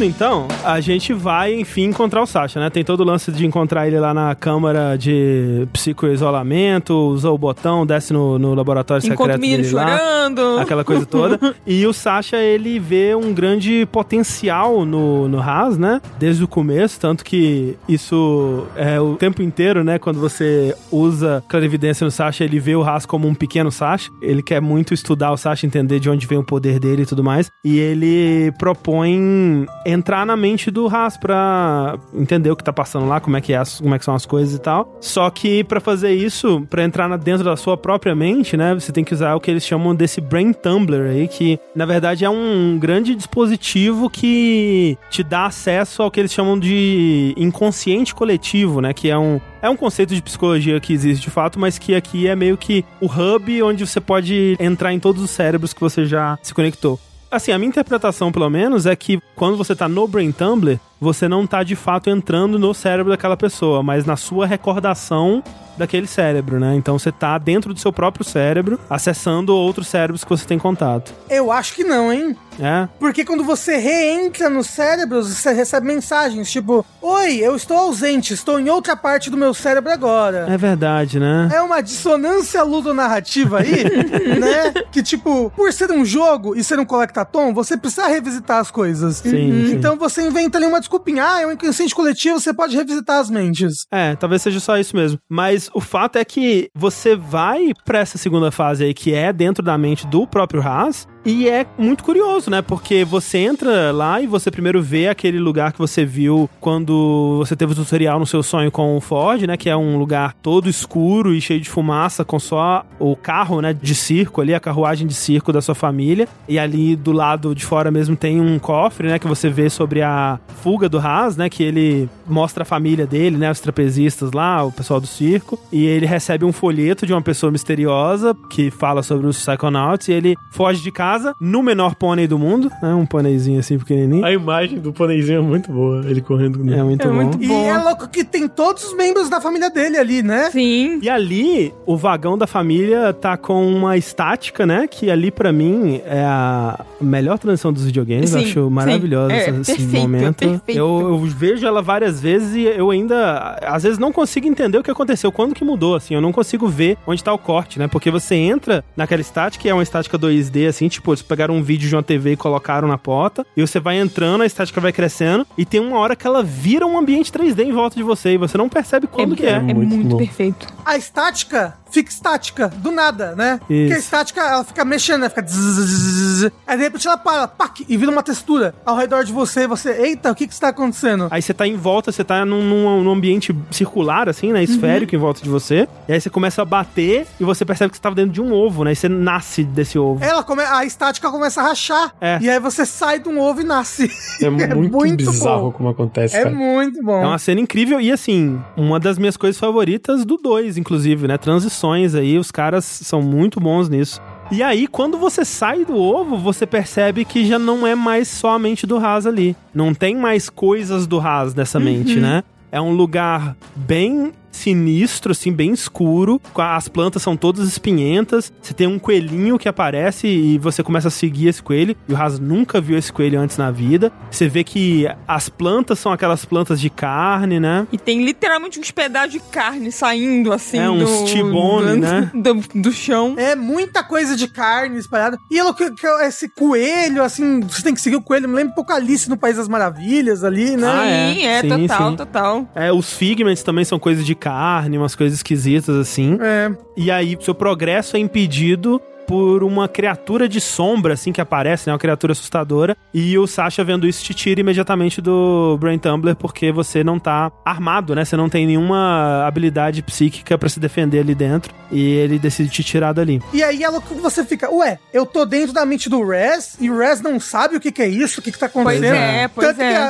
então, 0.06 0.48
a 0.64 0.80
gente 0.80 1.14
vai 1.14 1.53
enfim 1.53 1.84
encontrar 1.84 2.22
o 2.22 2.26
Sasha, 2.26 2.60
né? 2.60 2.69
Tem 2.69 2.84
todo 2.84 3.02
o 3.02 3.03
lance 3.03 3.32
de 3.32 3.45
encontrar 3.45 3.88
ele 3.88 3.99
lá 3.99 4.14
na 4.14 4.34
câmara 4.36 4.95
de 4.95 5.68
psicoisolamento, 5.73 6.94
usa 6.94 7.30
o 7.30 7.38
botão, 7.38 7.86
desce 7.86 8.14
no, 8.14 8.38
no 8.38 8.53
laboratório 8.53 9.06
Encontra 9.06 9.36
o 9.36 9.41
secreto 9.41 9.61
dele 9.61 9.73
lá. 9.73 9.98
chorando. 9.98 10.60
Aquela 10.60 10.84
coisa 10.84 11.06
toda. 11.06 11.40
e 11.65 11.86
o 11.86 11.94
Sasha, 11.94 12.38
ele 12.38 12.80
vê 12.80 13.15
um 13.15 13.34
grande 13.34 13.88
potencial 13.91 14.86
no, 14.86 15.27
no 15.27 15.40
Haas, 15.40 15.77
né? 15.77 16.02
Desde 16.19 16.44
o 16.44 16.48
começo, 16.48 16.99
tanto 16.99 17.23
que 17.23 17.77
isso 17.88 18.65
é 18.76 18.99
o 18.99 19.15
tempo 19.15 19.41
inteiro, 19.41 19.84
né? 19.84 19.98
Quando 19.98 20.19
você 20.19 20.76
usa 20.91 21.44
clarividência 21.48 22.06
no 22.06 22.11
Sasha, 22.11 22.44
ele 22.44 22.60
vê 22.60 22.76
o 22.76 22.84
Haas 22.84 23.06
como 23.06 23.27
um 23.27 23.36
pequeno 23.36 23.72
Sasha. 23.72 24.10
Ele 24.22 24.41
quer 24.41 24.61
muito 24.61 24.94
estudar 24.94 25.32
o 25.32 25.38
Sasha, 25.38 25.65
entender 25.65 25.99
de 25.99 26.10
onde 26.10 26.27
vem 26.27 26.38
o 26.38 26.44
poder 26.44 26.80
dele 26.80 27.03
e 27.03 27.06
tudo 27.06 27.23
mais. 27.23 27.49
E 27.64 27.80
ele 27.80 28.52
propõe 28.57 29.65
entrar 29.95 30.26
na 30.26 30.35
mente 30.38 30.69
do 30.69 30.88
Haas 30.88 31.17
pra 31.17 31.97
entender 32.13 32.51
o 32.51 32.55
que 32.55 32.63
tá 32.63 32.72
passando 32.73 33.07
lá, 33.07 33.19
como 33.19 33.35
é 33.38 33.41
que, 33.41 33.53
é 33.53 33.61
como 33.81 33.95
é 33.95 33.99
que 33.99 34.05
são 34.05 34.13
as 34.13 34.26
coisas 34.26 34.53
e 34.53 34.59
tal. 34.59 34.97
Só 35.01 35.30
que 35.30 35.63
pra 35.63 35.80
fazer 35.80 36.11
isso, 36.13 36.65
pra 36.69 36.84
entrar 36.84 37.07
na- 37.09 37.17
dentro 37.17 37.43
da 37.43 37.55
sua 37.57 37.76
própria 37.77 38.13
mente, 38.13 38.55
né, 38.55 38.73
você 38.73 38.91
tem 38.91 39.03
que 39.03 39.13
usar 39.13 39.34
o 39.35 39.39
que 39.39 39.49
eles 39.49 39.65
chamam 39.65 39.95
desse 39.95 40.22
Brain 40.22 40.53
Tumbler 40.53 41.09
aí, 41.09 41.27
que 41.27 41.59
na 41.76 41.85
verdade 41.85 42.23
é 42.26 42.30
um 42.30 42.77
grande 42.80 43.15
dispositivo 43.15 44.09
que 44.09 44.97
te 45.09 45.23
dá 45.23 45.45
acesso 45.45 46.03
ao 46.03 46.11
que 46.11 46.19
eles 46.19 46.31
chamam 46.34 46.59
de 46.59 47.34
inconsciente 47.38 48.13
coletivo, 48.13 48.81
né, 48.81 48.93
que 48.93 49.09
é 49.09 49.17
um 49.17 49.39
é 49.61 49.69
um 49.69 49.76
conceito 49.76 50.13
de 50.13 50.22
psicologia 50.22 50.80
que 50.80 50.93
existe 50.93 51.23
de 51.23 51.31
fato, 51.31 51.59
mas 51.59 51.80
que 51.80 51.95
aqui 51.95 52.27
é 52.27 52.35
meio 52.35 52.55
que 52.55 52.85
o 53.01 53.07
hub 53.07 53.63
onde 53.63 53.88
você 53.88 53.99
pode 53.99 54.55
entrar 54.59 54.93
em 54.93 54.99
todos 54.99 55.23
os 55.23 55.31
cérebros 55.31 55.73
que 55.73 55.81
você 55.81 56.05
já 56.05 56.38
se 56.43 56.53
conectou. 56.53 56.99
Assim, 57.35 57.51
a 57.51 57.57
minha 57.57 57.67
interpretação, 57.67 58.31
pelo 58.31 58.49
menos, 58.49 58.85
é 58.85 58.95
que 58.95 59.19
quando 59.35 59.57
você 59.57 59.75
tá 59.75 59.89
no 59.89 60.07
Brain 60.07 60.31
Tumblr, 60.31 60.79
você 61.01 61.27
não 61.27 61.45
tá 61.45 61.63
de 61.63 61.75
fato 61.75 62.09
entrando 62.09 62.57
no 62.57 62.73
cérebro 62.73 63.11
daquela 63.11 63.35
pessoa, 63.35 63.83
mas 63.83 64.05
na 64.05 64.15
sua 64.15 64.47
recordação 64.47 65.43
daquele 65.77 66.07
cérebro, 66.07 66.59
né? 66.61 66.75
Então 66.75 66.97
você 66.97 67.11
tá 67.11 67.37
dentro 67.37 67.73
do 67.73 67.79
seu 67.79 67.91
próprio 67.91 68.23
cérebro, 68.23 68.79
acessando 68.89 69.53
outros 69.53 69.87
cérebros 69.87 70.23
que 70.23 70.29
você 70.29 70.45
tem 70.45 70.57
contato. 70.57 71.13
Eu 71.29 71.51
acho 71.51 71.75
que 71.75 71.83
não, 71.83 72.13
hein? 72.13 72.37
É? 72.60 72.88
Porque 72.99 73.26
quando 73.26 73.44
você 73.44 73.77
reentra 73.77 74.49
nos 74.49 74.68
cérebros, 74.68 75.27
você 75.30 75.52
recebe 75.52 75.88
mensagens 75.88 76.52
tipo: 76.52 76.86
Oi, 77.02 77.38
eu 77.38 77.56
estou 77.56 77.77
ausente, 77.77 78.34
estou 78.34 78.60
em 78.60 78.69
outra 78.69 78.95
parte 78.95 79.30
do 79.30 79.38
meu 79.38 79.53
cérebro 79.53 79.91
agora. 79.91 80.45
É 80.49 80.57
verdade, 80.57 81.19
né? 81.19 81.49
É 81.53 81.61
uma 81.61 81.82
dissonância 81.82 82.64
ludonarrativa 82.64 83.60
aí, 83.60 83.84
né? 84.40 84.73
Que, 84.91 85.03
tipo, 85.03 85.52
por 85.56 85.72
ser 85.72 85.91
um 85.91 86.06
jogo 86.06 86.56
e 86.56 86.64
ser 86.64 86.80
um 86.80 86.86
collectatom, 86.86 87.53
você 87.53 87.77
precisa 87.77 88.07
revisitar 88.07 88.60
as 88.60 88.72
coisas. 88.72 89.18
Sim, 89.18 89.30
sim. 89.30 89.73
Então 89.73 89.98
você 89.98 90.26
inventa 90.26 90.57
ali 90.57 90.65
uma 90.65 90.80
desculpinha. 90.80 91.26
Ah, 91.26 91.41
é 91.41 91.48
um 91.48 91.52
inconsciente 91.52 91.94
coletivo, 91.94 92.40
você 92.40 92.53
pode 92.53 92.76
revisitar 92.76 93.19
as 93.19 93.30
mentes. 93.30 93.86
É, 93.91 94.15
talvez 94.15 94.41
seja 94.41 94.60
só 94.60 94.77
isso 94.77 94.95
mesmo. 94.95 95.19
Mas 95.30 95.69
o 95.73 95.82
fato 95.82 96.18
é 96.18 96.26
que 96.26 96.69
você 96.73 97.15
vai 97.15 97.72
pra 97.86 97.99
essa 97.99 98.18
segunda 98.18 98.52
fase 98.52 98.84
aí, 98.84 98.94
que 98.94 99.14
é 99.14 99.32
dentro 99.34 99.64
da 99.64 99.77
mente 99.77 100.07
do 100.07 100.26
próprio 100.27 100.61
Haas, 100.61 101.07
e 101.26 101.49
é 101.49 101.65
muito 101.76 102.03
curioso, 102.03 102.52
né? 102.52 102.61
Porque 102.61 103.03
você 103.03 103.39
entra 103.39 103.91
lá 103.91 104.22
e 104.22 104.27
você 104.27 104.52
primeiro 104.52 104.80
vê 104.81 105.07
aquele 105.07 105.39
lugar 105.39 105.73
que 105.73 105.80
você 105.80 106.06
viu 106.06 106.47
quando 106.61 107.38
você 107.39 107.56
teve 107.56 107.73
o 107.73 107.76
tutorial 107.76 108.19
no 108.19 108.27
seu 108.27 108.43
sonho 108.43 108.72
com 108.72 108.95
o 108.95 109.02
Ford, 109.02 109.41
né? 109.41 109.57
Que 109.57 109.68
é 109.68 109.76
um 109.76 109.97
lugar 109.97 110.35
todo 110.43 110.69
escuro 110.69 111.34
e 111.34 111.41
cheio 111.41 111.60
de 111.60 111.68
fumaça, 111.68 112.23
com 112.23 112.38
só 112.38 112.85
o 112.99 113.15
carro, 113.15 113.60
né? 113.60 113.73
De 113.73 113.95
circo 113.95 114.39
ali, 114.39 114.53
a 114.53 114.60
carruagem 114.60 115.07
de 115.07 115.15
circo 115.15 115.52
da 115.52 115.61
sua 115.61 115.73
família. 115.73 116.27
E 116.47 116.60
ali 116.60 116.95
do 116.95 117.11
lado 117.11 117.56
de 117.56 117.65
fora 117.65 117.89
mesmo 117.89 118.15
tem 118.15 118.39
um 118.39 118.60
cofre, 118.60 119.07
né? 119.07 119.18
Que 119.18 119.27
você 119.27 119.49
vê 119.49 119.68
sobre 119.68 120.03
a 120.03 120.39
fuga 120.61 120.88
do 120.88 120.99
Haas, 120.99 121.35
né? 121.35 121.49
Que 121.49 121.64
ele 121.64 122.07
mostra 122.27 122.61
a 122.61 122.65
família 122.65 123.07
dele, 123.07 123.35
né? 123.35 123.49
Os 123.49 123.60
trapezistas 123.60 124.31
lá, 124.31 124.64
o 124.64 124.72
pessoal 124.72 125.02
do 125.02 125.07
circo. 125.07 125.60
E 125.72 125.85
ele 125.85 126.06
recebe 126.06 126.45
um 126.45 126.52
folheto 126.52 127.07
de 127.07 127.14
uma 127.14 127.22
pessoa 127.22 127.52
misteriosa 127.52 128.38
que 128.52 128.69
fala 128.69 129.02
sobre 129.02 129.26
os 129.26 129.43
Psychonauts. 129.43 130.07
E 130.07 130.11
ele 130.11 130.35
foge 130.52 130.84
de 130.84 130.91
casa 130.91 131.14
no 131.39 131.61
menor 131.63 131.95
pônei 131.95 132.27
do 132.27 132.37
mundo, 132.37 132.69
né? 132.81 132.93
Um 132.93 133.05
pôneizinho 133.05 133.59
assim 133.59 133.77
pequenininho. 133.77 134.25
A 134.25 134.31
imagem 134.31 134.79
do 134.79 134.91
pôneizinho 134.93 135.39
é 135.39 135.41
muito 135.41 135.71
boa, 135.71 136.03
ele 136.09 136.21
correndo. 136.21 136.59
É 136.73 136.83
muito 136.83 137.03
É 137.07 137.07
bom. 137.09 137.13
muito 137.13 137.43
E 137.43 137.51
é 137.51 137.77
louco 137.77 138.07
que 138.09 138.23
tem 138.23 138.47
todos 138.47 138.83
os 138.85 138.93
membros 138.95 139.29
da 139.29 139.39
família 139.41 139.69
dele 139.69 139.97
ali, 139.97 140.21
né? 140.23 140.49
Sim. 140.51 140.99
E 141.01 141.09
ali, 141.09 141.73
o 141.85 141.95
vagão 141.97 142.37
da 142.37 142.47
família 142.47 143.13
tá 143.13 143.37
com 143.37 143.65
uma 143.67 143.97
estática, 143.97 144.65
né? 144.65 144.87
Que 144.87 145.09
ali, 145.09 145.31
pra 145.31 145.51
mim, 145.51 146.01
é 146.05 146.23
a 146.23 146.79
melhor 147.01 147.37
transição 147.37 147.71
dos 147.71 147.85
videogames. 147.85 148.29
Sim, 148.29 148.39
eu 148.41 148.45
acho 148.45 148.69
maravilhosa 148.69 149.33
É, 149.33 149.37
essa- 149.49 149.61
esse 149.61 149.75
perfeito, 149.75 150.01
momento. 150.01 150.35
perfeito. 150.37 150.77
Eu, 150.77 150.99
eu 151.01 151.17
vejo 151.19 151.65
ela 151.65 151.81
várias 151.81 152.19
vezes 152.21 152.55
e 152.55 152.63
eu 152.63 152.89
ainda, 152.91 153.57
às 153.61 153.83
vezes, 153.83 153.97
não 153.99 154.11
consigo 154.11 154.47
entender 154.47 154.77
o 154.77 154.83
que 154.83 154.91
aconteceu, 154.91 155.31
quando 155.31 155.53
que 155.53 155.63
mudou, 155.63 155.95
assim. 155.95 156.13
Eu 156.15 156.21
não 156.21 156.31
consigo 156.31 156.67
ver 156.67 156.97
onde 157.05 157.23
tá 157.23 157.33
o 157.33 157.37
corte, 157.37 157.77
né? 157.79 157.87
Porque 157.87 158.09
você 158.11 158.35
entra 158.35 158.83
naquela 158.95 159.21
estática, 159.21 159.61
que 159.61 159.69
é 159.69 159.73
uma 159.73 159.83
estática 159.83 160.17
2D, 160.17 160.67
assim, 160.67 160.87
tipo, 160.87 161.05
eles 161.14 161.22
pegaram 161.22 161.56
um 161.56 161.64
vídeo 161.64 161.88
de 161.88 161.95
uma 161.95 162.03
TV 162.03 162.34
e 162.34 162.38
colocaram 162.38 162.88
na 162.88 162.98
porta, 162.98 163.45
e 163.56 163.61
você 163.61 163.80
vai 163.80 163.98
entrando, 163.99 164.41
a 164.41 164.45
estática 164.45 164.80
vai 164.82 164.91
crescendo, 164.91 165.45
e 165.57 165.65
tem 165.65 165.80
uma 165.80 165.98
hora 165.99 166.15
que 166.15 166.26
ela 166.26 166.44
vira 166.44 166.86
um 166.86 166.98
ambiente 166.98 167.32
3D 167.32 167.60
em 167.65 167.72
volta 167.72 167.95
de 167.95 168.03
você, 168.03 168.34
e 168.34 168.38
você 168.38 168.57
não 168.57 168.69
percebe 168.69 169.07
quando 169.07 169.36
que 169.36 169.45
é. 169.45 169.52
É 169.56 169.60
Muito 169.60 169.95
muito, 169.95 170.10
bom. 170.10 170.18
perfeito. 170.18 170.68
A 170.86 170.98
estática 170.98 171.76
fica 171.95 172.09
estática, 172.11 172.67
do 172.67 172.91
nada, 172.91 173.34
né? 173.35 173.59
Isso. 173.69 173.81
Porque 173.81 173.93
a 173.93 173.97
estática, 173.97 174.41
ela 174.41 174.63
fica 174.63 174.84
mexendo, 174.84 175.22
né? 175.22 175.30
Fica... 175.30 175.41
zzz, 175.43 176.51
Aí 176.67 176.77
de 176.77 176.84
repente 176.84 177.07
ela 177.07 177.17
para, 177.17 177.47
pac, 177.47 177.85
e 177.88 177.97
vira 177.97 178.11
uma 178.11 178.22
textura 178.22 178.76
ao 178.85 178.97
redor 178.97 179.23
de 179.23 179.31
você, 179.31 179.61
e 179.61 179.67
você, 179.67 179.91
eita, 179.91 180.31
o 180.31 180.35
que 180.35 180.45
que 180.47 180.53
está 180.53 180.69
acontecendo? 180.69 181.27
Aí 181.31 181.41
você 181.41 181.53
tá 181.53 181.65
em 181.65 181.77
volta, 181.77 182.11
você 182.11 182.23
tá 182.23 182.43
num, 182.43 182.61
num, 182.61 183.03
num 183.03 183.11
ambiente 183.11 183.55
circular, 183.72 184.27
assim, 184.27 184.51
né? 184.51 184.61
Esférico 184.63 185.15
em 185.15 185.17
volta 185.17 185.41
de 185.41 185.49
você. 185.49 185.88
E 186.07 186.13
aí 186.13 186.19
você 186.19 186.30
começa 186.30 186.61
a 186.61 186.65
bater 186.65 187.26
e 187.39 187.43
você 187.43 187.63
percebe 187.63 187.91
que 187.91 187.97
você 187.97 188.03
tava 188.03 188.15
dentro 188.15 188.31
de 188.31 188.41
um 188.41 188.51
ovo, 188.51 188.84
né? 188.84 188.91
E 188.91 188.95
você 188.95 189.07
nasce 189.07 189.63
desse 189.63 189.97
ovo. 189.97 190.23
Ela 190.23 190.43
come... 190.43 190.63
A 190.63 190.84
estática 190.84 191.31
começa 191.31 191.61
a 191.61 191.63
rachar. 191.63 192.13
É. 192.19 192.39
E 192.41 192.49
aí 192.49 192.59
você 192.59 192.85
sai 192.85 193.19
de 193.19 193.30
um 193.30 193.39
ovo 193.39 193.61
e 193.61 193.63
nasce. 193.63 194.11
É 194.41 194.49
muito, 194.49 194.91
muito 194.91 195.17
bizarro 195.31 195.65
bom. 195.67 195.72
como 195.72 195.89
acontece, 195.89 196.35
É 196.35 196.43
cara. 196.43 196.55
muito 196.55 197.01
bom. 197.01 197.23
É 197.23 197.27
uma 197.27 197.39
cena 197.39 197.61
incrível 197.61 198.01
e, 198.01 198.11
assim, 198.11 198.59
uma 198.76 198.99
das 198.99 199.17
minhas 199.17 199.38
coisas 199.38 199.59
favoritas 199.59 200.26
do 200.26 200.38
2, 200.38 200.77
inclusive, 200.77 201.27
né? 201.27 201.38
Transições 201.38 201.84
aí, 201.93 202.37
os 202.37 202.51
caras 202.51 202.85
são 202.85 203.21
muito 203.21 203.59
bons 203.59 203.89
nisso. 203.89 204.21
E 204.51 204.61
aí, 204.61 204.87
quando 204.87 205.17
você 205.17 205.43
sai 205.43 205.83
do 205.85 205.95
ovo, 205.95 206.37
você 206.37 206.65
percebe 206.65 207.25
que 207.25 207.45
já 207.45 207.57
não 207.57 207.85
é 207.85 207.95
mais 207.95 208.27
só 208.27 208.51
a 208.51 208.59
mente 208.59 208.85
do 208.85 208.97
Haas 208.97 209.25
ali. 209.25 209.55
Não 209.73 209.93
tem 209.93 210.15
mais 210.15 210.49
coisas 210.49 211.07
do 211.07 211.19
Haas 211.19 211.55
nessa 211.55 211.79
mente, 211.79 212.19
né? 212.19 212.43
É 212.71 212.79
um 212.79 212.91
lugar 212.91 213.55
bem 213.75 214.31
sinistro, 214.56 215.32
assim, 215.32 215.52
bem 215.52 215.72
escuro. 215.72 216.41
As 216.56 216.88
plantas 216.88 217.22
são 217.22 217.36
todas 217.38 217.68
espinhentas. 217.68 218.52
Você 218.61 218.73
tem 218.73 218.88
um 218.88 218.98
coelhinho 218.99 219.57
que 219.57 219.68
aparece 219.69 220.27
e 220.27 220.57
você 220.57 220.82
começa 220.84 221.07
a 221.10 221.11
seguir 221.11 221.48
esse 221.48 221.61
coelho. 221.61 221.95
E 222.07 222.14
o 222.14 222.15
Raz 222.15 222.40
nunca 222.40 222.80
viu 222.82 222.98
esse 222.98 223.11
coelho 223.11 223.40
antes 223.40 223.57
na 223.57 223.72
vida. 223.72 224.11
Você 224.32 224.48
vê 224.48 224.64
que 224.64 225.07
as 225.27 225.49
plantas 225.49 225.99
são 225.99 226.11
aquelas 226.11 226.45
plantas 226.45 226.80
de 226.80 226.90
carne, 226.90 227.60
né? 227.60 227.88
E 227.91 227.98
tem 227.98 228.23
literalmente 228.23 228.80
uns 228.80 228.91
pedaços 228.91 229.32
de 229.32 229.40
carne 229.40 229.91
saindo 229.91 230.52
assim. 230.52 230.77
É, 230.80 230.90
uns 230.90 231.10
do, 231.22 231.26
T-bone, 231.26 231.91
do, 231.91 231.98
né? 231.98 232.32
Do, 232.36 232.56
do 232.82 232.91
chão. 232.91 233.36
É 233.38 233.56
muita 233.56 234.03
coisa 234.03 234.36
de 234.36 234.48
carne 234.48 234.98
espalhada. 234.99 235.38
E 235.52 235.57
ela, 235.60 235.73
que, 235.73 235.90
que- 235.91 236.06
esse 236.26 236.48
coelho, 236.49 237.23
assim, 237.23 237.60
você 237.61 237.82
tem 237.82 237.94
que 237.94 238.02
seguir 238.02 238.15
o 238.15 238.22
coelho. 238.22 238.48
Me 238.48 238.56
lembra 238.56 238.72
um 238.72 238.76
pouco 238.76 238.91
Alice 238.94 239.30
no 239.30 239.38
País 239.38 239.57
das 239.57 239.68
Maravilhas 239.68 240.44
ali, 240.44 240.76
né? 240.77 240.88
Ah, 240.88 241.06
é. 241.06 241.34
Sim, 241.34 241.45
é, 241.45 241.61
Sim, 241.61 241.69
total, 241.88 242.10
sim. 242.11 242.15
total. 242.18 242.69
É, 242.76 242.91
os 242.91 243.14
figments 243.14 243.64
também 243.64 243.84
são 243.86 243.98
coisas 243.99 244.26
de 244.26 244.36
carne, 244.45 244.95
umas 244.95 245.15
coisas 245.15 245.39
esquisitas 245.39 245.95
assim. 245.95 246.38
É. 246.39 246.72
E 246.95 247.09
aí, 247.09 247.35
seu 247.41 247.55
progresso 247.55 248.15
é 248.15 248.19
impedido 248.19 249.01
por 249.27 249.64
uma 249.64 249.88
criatura 249.88 250.47
de 250.47 250.60
sombra, 250.61 251.14
assim, 251.14 251.31
que 251.31 251.41
aparece, 251.41 251.88
né? 251.88 251.93
Uma 251.93 251.99
criatura 251.99 252.31
assustadora. 252.34 252.95
E 253.14 253.38
o 253.38 253.47
Sasha, 253.47 253.84
vendo 253.84 254.07
isso, 254.07 254.23
te 254.23 254.34
tira 254.34 254.60
imediatamente 254.61 255.22
do 255.22 255.77
Brain 255.80 255.97
Tumbler, 255.97 256.35
porque 256.35 256.72
você 256.72 257.03
não 257.03 257.18
tá 257.19 257.52
armado, 257.64 258.14
né? 258.15 258.23
Você 258.26 258.35
não 258.38 258.49
tem 258.49 258.65
nenhuma 258.68 259.45
habilidade 259.47 260.02
psíquica 260.02 260.57
pra 260.57 260.69
se 260.69 260.80
defender 260.80 261.19
ali 261.19 261.34
dentro. 261.35 261.73
E 261.91 262.02
ele 262.14 262.39
decide 262.39 262.69
te 262.69 262.84
tirar 262.84 263.14
dali. 263.14 263.41
E 263.53 263.64
aí 263.64 263.84
ela, 263.84 263.99
você 263.99 264.43
fica, 264.43 264.69
ué, 264.73 264.97
eu 265.14 265.26
tô 265.26 265.45
dentro 265.45 265.73
da 265.73 265.85
mente 265.85 266.10
do 266.10 266.26
Rez 266.27 266.76
e 266.80 266.89
o 266.89 266.97
Rez 266.97 267.22
não 267.22 267.39
sabe 267.39 267.76
o 267.77 267.80
que, 267.80 267.91
que 267.91 268.02
é 268.02 268.07
isso, 268.07 268.39
o 268.39 268.43
que, 268.43 268.52
que 268.52 268.57
tá 268.60 268.65
acontecendo. 268.65 269.02
Pois 269.02 269.14
é, 269.14 269.47
pois 269.47 269.68
Tanto 269.68 269.81
é. 269.81 269.89
que 269.91 269.95
a- 269.95 270.06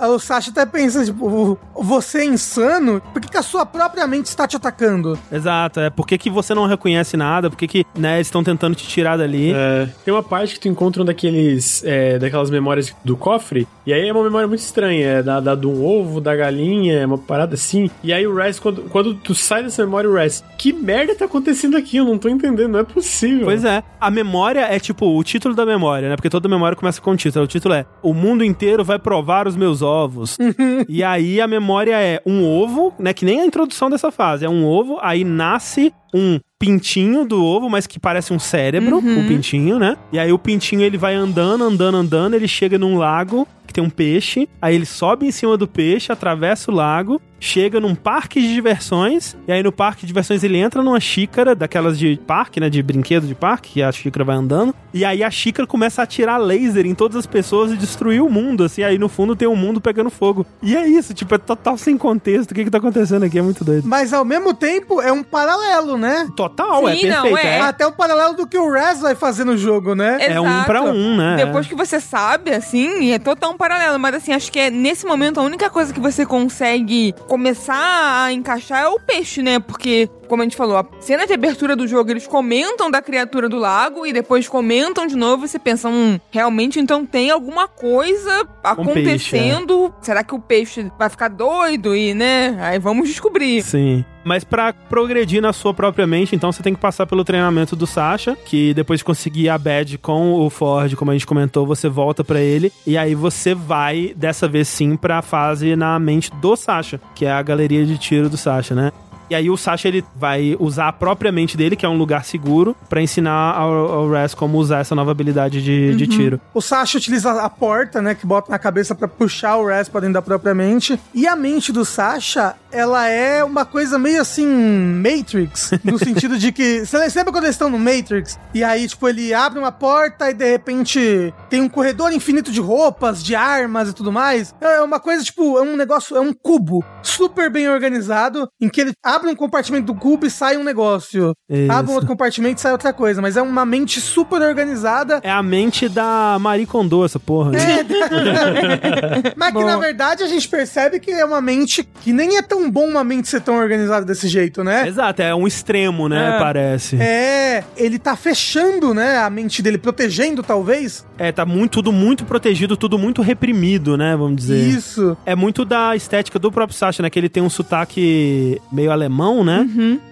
a- 0.00 0.04
a- 0.06 0.08
o 0.08 0.18
Sasha 0.18 0.50
até 0.50 0.64
pensa, 0.64 1.04
tipo, 1.04 1.58
você 1.74 2.18
é 2.20 2.24
insano, 2.24 3.02
por 3.12 3.20
que, 3.20 3.28
que 3.28 3.36
a 3.36 3.42
sua 3.42 3.66
própria 3.66 4.06
mente 4.06 4.26
está 4.26 4.46
te 4.46 4.56
atacando? 4.56 5.18
Exato, 5.30 5.80
é. 5.80 5.90
Por 5.90 6.06
que, 6.06 6.16
que 6.16 6.30
você 6.30 6.54
não 6.54 6.66
reconhece 6.66 7.16
nada? 7.16 7.50
Por 7.50 7.56
que, 7.56 7.66
que 7.66 7.84
né, 7.98 8.16
eles 8.16 8.28
estão 8.28 8.42
tentando 8.42 8.55
te 8.56 8.86
tirar 8.86 9.16
dali? 9.16 9.52
É, 9.52 9.88
tem 10.04 10.12
uma 10.12 10.22
parte 10.22 10.54
que 10.54 10.60
tu 10.60 10.68
encontra 10.68 11.02
um 11.02 11.04
daqueles, 11.04 11.82
é, 11.84 12.18
daquelas 12.18 12.50
memórias 12.50 12.94
do 13.04 13.16
cofre, 13.16 13.66
e 13.86 13.92
aí 13.92 14.08
é 14.08 14.12
uma 14.12 14.24
memória 14.24 14.48
muito 14.48 14.60
estranha, 14.60 15.06
é 15.06 15.22
da, 15.22 15.38
da 15.38 15.54
do 15.54 15.84
ovo, 15.84 16.20
da 16.20 16.34
galinha, 16.34 17.00
é 17.00 17.06
uma 17.06 17.18
parada 17.18 17.54
assim. 17.54 17.88
E 18.02 18.12
aí 18.12 18.26
o 18.26 18.34
Rez, 18.34 18.58
quando, 18.58 18.82
quando 18.90 19.14
tu 19.14 19.34
sai 19.34 19.62
dessa 19.62 19.84
memória, 19.84 20.10
o 20.10 20.14
Rez, 20.14 20.42
que 20.58 20.72
merda 20.72 21.14
tá 21.14 21.24
acontecendo 21.24 21.76
aqui? 21.76 21.98
Eu 21.98 22.04
não 22.04 22.18
tô 22.18 22.28
entendendo, 22.28 22.72
não 22.72 22.80
é 22.80 22.84
possível. 22.84 23.44
Pois 23.44 23.64
é. 23.64 23.82
A 24.00 24.10
memória 24.10 24.60
é 24.60 24.78
tipo 24.78 25.06
o 25.06 25.22
título 25.22 25.54
da 25.54 25.64
memória, 25.64 26.08
né? 26.08 26.16
Porque 26.16 26.30
toda 26.30 26.48
memória 26.48 26.76
começa 26.76 27.00
com 27.00 27.12
um 27.12 27.16
título. 27.16 27.44
O 27.44 27.48
título 27.48 27.74
é 27.74 27.86
O 28.02 28.12
mundo 28.12 28.44
inteiro 28.44 28.84
vai 28.84 28.98
provar 28.98 29.46
os 29.46 29.56
meus 29.56 29.82
ovos. 29.82 30.36
e 30.88 31.04
aí 31.04 31.40
a 31.40 31.46
memória 31.46 32.00
é 32.00 32.20
um 32.26 32.44
ovo, 32.44 32.92
né? 32.98 33.12
Que 33.12 33.24
nem 33.24 33.40
a 33.40 33.46
introdução 33.46 33.88
dessa 33.88 34.10
fase. 34.10 34.44
É 34.44 34.48
um 34.48 34.64
ovo, 34.64 34.98
aí 35.00 35.24
nasce 35.24 35.92
um 36.14 36.38
pintinho 36.58 37.24
do 37.24 37.44
ovo, 37.44 37.68
mas 37.68 37.86
que 37.86 37.98
parece 37.98 38.32
um 38.32 38.38
cérebro, 38.38 38.98
o 38.98 39.28
pintinho, 39.28 39.78
né? 39.78 39.96
E 40.12 40.18
aí 40.18 40.32
o 40.32 40.38
pintinho 40.38 40.82
ele 40.82 40.96
vai 40.96 41.14
andando, 41.14 41.64
andando, 41.64 41.96
andando, 41.96 42.34
ele 42.34 42.48
chega 42.48 42.78
num 42.78 42.96
lago 42.96 43.46
que 43.66 43.74
tem 43.74 43.82
um 43.82 43.90
peixe, 43.90 44.48
aí 44.62 44.74
ele 44.74 44.86
sobe 44.86 45.26
em 45.26 45.30
cima 45.30 45.56
do 45.56 45.66
peixe, 45.66 46.12
atravessa 46.12 46.70
o 46.70 46.74
lago, 46.74 47.20
chega 47.38 47.80
num 47.80 47.94
parque 47.94 48.40
de 48.40 48.52
diversões, 48.52 49.36
e 49.46 49.52
aí 49.52 49.62
no 49.62 49.72
parque 49.72 50.02
de 50.02 50.06
diversões 50.08 50.42
ele 50.42 50.58
entra 50.58 50.82
numa 50.82 51.00
xícara, 51.00 51.54
daquelas 51.54 51.98
de 51.98 52.18
parque, 52.26 52.60
né, 52.60 52.68
de 52.68 52.82
brinquedo 52.82 53.26
de 53.26 53.34
parque, 53.34 53.74
que 53.74 53.82
a 53.82 53.92
xícara 53.92 54.24
vai 54.24 54.36
andando, 54.36 54.74
e 54.92 55.04
aí 55.04 55.22
a 55.22 55.30
xícara 55.30 55.66
começa 55.66 56.02
a 56.02 56.04
atirar 56.04 56.38
laser 56.38 56.86
em 56.86 56.94
todas 56.94 57.16
as 57.16 57.26
pessoas 57.26 57.72
e 57.72 57.76
destruir 57.76 58.22
o 58.22 58.30
mundo, 58.30 58.64
assim, 58.64 58.82
aí 58.82 58.98
no 58.98 59.08
fundo 59.08 59.36
tem 59.36 59.48
um 59.48 59.56
mundo 59.56 59.80
pegando 59.80 60.10
fogo. 60.10 60.46
E 60.62 60.76
é 60.76 60.86
isso, 60.86 61.12
tipo, 61.12 61.34
é 61.34 61.38
total 61.38 61.76
sem 61.76 61.96
contexto, 61.96 62.52
o 62.52 62.54
que 62.54 62.64
que 62.64 62.70
tá 62.70 62.78
acontecendo 62.78 63.24
aqui, 63.24 63.38
é 63.38 63.42
muito 63.42 63.64
doido. 63.64 63.86
Mas 63.86 64.12
ao 64.12 64.24
mesmo 64.24 64.54
tempo 64.54 65.00
é 65.00 65.12
um 65.12 65.22
paralelo, 65.22 65.98
né? 65.98 66.28
Total, 66.36 66.88
é 66.88 66.96
Sim, 66.96 67.08
não, 67.08 67.22
perfeito, 67.22 67.46
é. 67.46 67.56
é. 67.58 67.60
Até 67.60 67.86
o 67.86 67.92
paralelo 67.92 68.34
do 68.34 68.46
que 68.46 68.58
o 68.58 68.70
Rez 68.70 69.00
vai 69.00 69.14
fazer 69.14 69.44
no 69.44 69.56
jogo, 69.56 69.94
né? 69.94 70.18
É 70.20 70.40
um 70.40 70.46
Exato. 70.46 70.66
pra 70.66 70.82
um, 70.82 71.16
né? 71.16 71.36
Depois 71.36 71.66
que 71.66 71.74
você 71.74 72.00
sabe, 72.00 72.52
assim, 72.52 73.12
é 73.12 73.18
total 73.18 73.52
um 73.52 73.56
paralelo. 73.56 73.98
Mas, 73.98 74.14
assim, 74.14 74.32
acho 74.32 74.50
que 74.50 74.58
é 74.58 74.70
nesse 74.70 75.06
momento 75.06 75.40
a 75.40 75.42
única 75.42 75.68
coisa 75.68 75.92
que 75.92 76.00
você 76.00 76.24
consegue 76.24 77.14
começar 77.26 78.24
a 78.24 78.32
encaixar 78.32 78.84
é 78.84 78.88
o 78.88 78.98
peixe, 78.98 79.42
né? 79.42 79.58
Porque, 79.58 80.08
como 80.28 80.42
a 80.42 80.44
gente 80.44 80.56
falou, 80.56 80.76
a 80.76 80.86
cena 81.00 81.26
de 81.26 81.32
abertura 81.32 81.76
do 81.76 81.86
jogo, 81.86 82.10
eles 82.10 82.26
comentam 82.26 82.90
da 82.90 83.02
criatura 83.02 83.48
do 83.48 83.56
lago 83.56 84.06
e 84.06 84.12
depois 84.12 84.48
comentam 84.48 85.06
de 85.06 85.16
novo 85.16 85.44
e 85.44 85.48
você 85.48 85.58
pensa, 85.58 85.88
hum, 85.88 86.18
realmente 86.30 86.80
então 86.80 87.04
tem 87.04 87.30
alguma 87.30 87.68
coisa 87.68 88.48
acontecendo. 88.62 89.92
Será 90.00 90.24
que 90.24 90.34
o 90.34 90.40
peixe 90.40 90.90
vai 90.98 91.08
ficar 91.08 91.28
doido 91.28 91.94
e, 91.94 92.14
né? 92.14 92.56
Aí 92.60 92.78
vamos 92.78 93.08
descobrir. 93.08 93.62
Sim. 93.62 94.04
Mas 94.26 94.42
pra 94.42 94.72
progredir 94.72 95.40
na 95.40 95.52
sua 95.52 95.72
própria 95.72 96.04
mente, 96.04 96.34
então 96.34 96.50
você 96.50 96.60
tem 96.60 96.74
que 96.74 96.80
passar 96.80 97.06
pelo 97.06 97.22
treinamento 97.22 97.76
do 97.76 97.86
Sasha, 97.86 98.36
que 98.44 98.74
depois 98.74 98.98
de 98.98 99.04
conseguir 99.04 99.48
a 99.48 99.56
badge 99.56 99.98
com 99.98 100.32
o 100.32 100.50
Ford, 100.50 100.92
como 100.96 101.12
a 101.12 101.14
gente 101.14 101.24
comentou, 101.24 101.64
você 101.64 101.88
volta 101.88 102.24
pra 102.24 102.40
ele 102.40 102.72
e 102.84 102.98
aí 102.98 103.14
você 103.14 103.54
vai 103.54 104.12
dessa 104.16 104.48
vez 104.48 104.66
sim 104.66 104.96
pra 104.96 105.22
fase 105.22 105.76
na 105.76 105.96
mente 106.00 106.28
do 106.42 106.56
Sasha, 106.56 107.00
que 107.14 107.24
é 107.24 107.30
a 107.30 107.40
galeria 107.40 107.86
de 107.86 107.96
tiro 107.98 108.28
do 108.28 108.36
Sasha, 108.36 108.74
né? 108.74 108.90
E 109.28 109.34
aí 109.34 109.50
o 109.50 109.56
Sasha 109.56 109.88
ele 109.88 110.04
vai 110.14 110.56
usar 110.58 110.88
a 110.88 110.92
própria 110.92 111.32
mente 111.32 111.56
dele, 111.56 111.76
que 111.76 111.84
é 111.84 111.88
um 111.88 111.96
lugar 111.96 112.24
seguro, 112.24 112.76
pra 112.88 113.02
ensinar 113.02 113.54
ao, 113.54 113.72
ao 113.72 114.10
Raz 114.10 114.34
como 114.34 114.58
usar 114.58 114.80
essa 114.80 114.94
nova 114.94 115.10
habilidade 115.10 115.62
de, 115.62 115.94
de 115.94 116.06
tiro. 116.06 116.40
O 116.54 116.60
Sasha 116.60 116.98
utiliza 116.98 117.32
a 117.42 117.50
porta, 117.50 118.00
né, 118.00 118.14
que 118.14 118.26
bota 118.26 118.50
na 118.50 118.58
cabeça 118.58 118.94
pra 118.94 119.08
puxar 119.08 119.56
o 119.56 119.66
Rez 119.66 119.88
pra 119.88 120.00
dentro 120.00 120.14
da 120.14 120.22
própria 120.22 120.54
mente. 120.54 120.98
E 121.14 121.26
a 121.26 121.34
mente 121.34 121.72
do 121.72 121.84
Sasha, 121.84 122.54
ela 122.70 123.06
é 123.08 123.42
uma 123.42 123.64
coisa 123.64 123.98
meio 123.98 124.20
assim, 124.20 124.46
Matrix, 124.46 125.72
no 125.82 125.98
sentido 125.98 126.38
de 126.38 126.52
que... 126.52 126.84
Você 126.84 126.98
lembra 126.98 127.32
quando 127.32 127.44
eles 127.44 127.54
estão 127.54 127.70
no 127.70 127.78
Matrix? 127.78 128.38
E 128.54 128.62
aí, 128.62 128.86
tipo, 128.86 129.08
ele 129.08 129.34
abre 129.34 129.58
uma 129.58 129.72
porta 129.72 130.30
e 130.30 130.34
de 130.34 130.50
repente 130.50 131.34
tem 131.48 131.60
um 131.60 131.68
corredor 131.68 132.12
infinito 132.12 132.52
de 132.52 132.60
roupas, 132.60 133.22
de 133.22 133.34
armas 133.34 133.88
e 133.88 133.92
tudo 133.92 134.12
mais. 134.12 134.54
É 134.60 134.80
uma 134.80 135.00
coisa, 135.00 135.24
tipo, 135.24 135.58
é 135.58 135.62
um 135.62 135.76
negócio, 135.76 136.16
é 136.16 136.20
um 136.20 136.32
cubo 136.32 136.84
super 137.02 137.50
bem 137.50 137.68
organizado, 137.68 138.48
em 138.60 138.68
que 138.68 138.80
ele 138.80 138.92
abre 139.02 139.15
um 139.24 139.34
compartimento 139.34 139.86
do 139.86 139.94
cubo 139.94 140.26
e 140.26 140.30
sai 140.30 140.56
um 140.56 140.64
negócio. 140.64 141.32
Isso. 141.48 141.72
Abre 141.72 141.90
um 141.90 141.94
outro 141.94 142.08
compartimento 142.08 142.58
e 142.58 142.60
sai 142.60 142.72
outra 142.72 142.92
coisa. 142.92 143.22
Mas 143.22 143.36
é 143.36 143.42
uma 143.42 143.64
mente 143.64 144.00
super 144.00 144.42
organizada 144.42 145.20
É 145.22 145.30
a 145.30 145.42
mente 145.42 145.88
da 145.88 146.36
Marie 146.40 146.66
Kondo, 146.66 147.04
essa 147.04 147.18
porra. 147.18 147.52
né? 147.52 147.58
Mas 149.36 149.48
que 149.48 149.54
Bom. 149.54 149.64
na 149.64 149.76
verdade 149.76 150.22
a 150.22 150.26
gente 150.26 150.48
percebe 150.48 150.98
que 151.00 151.10
é 151.10 151.24
uma 151.24 151.40
mente 151.40 151.86
que 152.02 152.12
nem 152.12 152.36
é 152.36 152.42
tão 152.42 152.70
bom 152.70 152.86
uma 152.86 153.04
mente 153.04 153.28
ser 153.28 153.40
tão 153.40 153.56
organizada 153.56 154.04
desse 154.04 154.28
jeito, 154.28 154.62
né? 154.62 154.86
Exato, 154.88 155.22
é 155.22 155.34
um 155.34 155.46
extremo, 155.46 156.08
né? 156.08 156.36
É. 156.36 156.38
Parece. 156.38 156.96
É, 157.00 157.64
ele 157.76 157.98
tá 157.98 158.16
fechando, 158.16 158.92
né, 158.94 159.18
a 159.18 159.30
mente 159.30 159.62
dele, 159.62 159.78
protegendo 159.78 160.42
talvez. 160.42 161.04
É, 161.18 161.32
tá 161.32 161.44
muito, 161.46 161.72
tudo 161.76 161.92
muito 161.92 162.24
protegido, 162.24 162.76
tudo 162.76 162.98
muito 162.98 163.20
reprimido, 163.22 163.96
né? 163.96 164.16
Vamos 164.16 164.36
dizer. 164.36 164.56
Isso. 164.56 165.16
É 165.26 165.34
muito 165.34 165.64
da 165.64 165.94
estética 165.94 166.38
do 166.38 166.50
próprio 166.50 166.76
Sasha, 166.76 167.02
né? 167.02 167.10
Que 167.10 167.18
ele 167.18 167.28
tem 167.28 167.42
um 167.42 167.50
sotaque 167.50 168.60
meio 168.72 168.90
alemão, 168.90 169.05
né? 169.44 169.68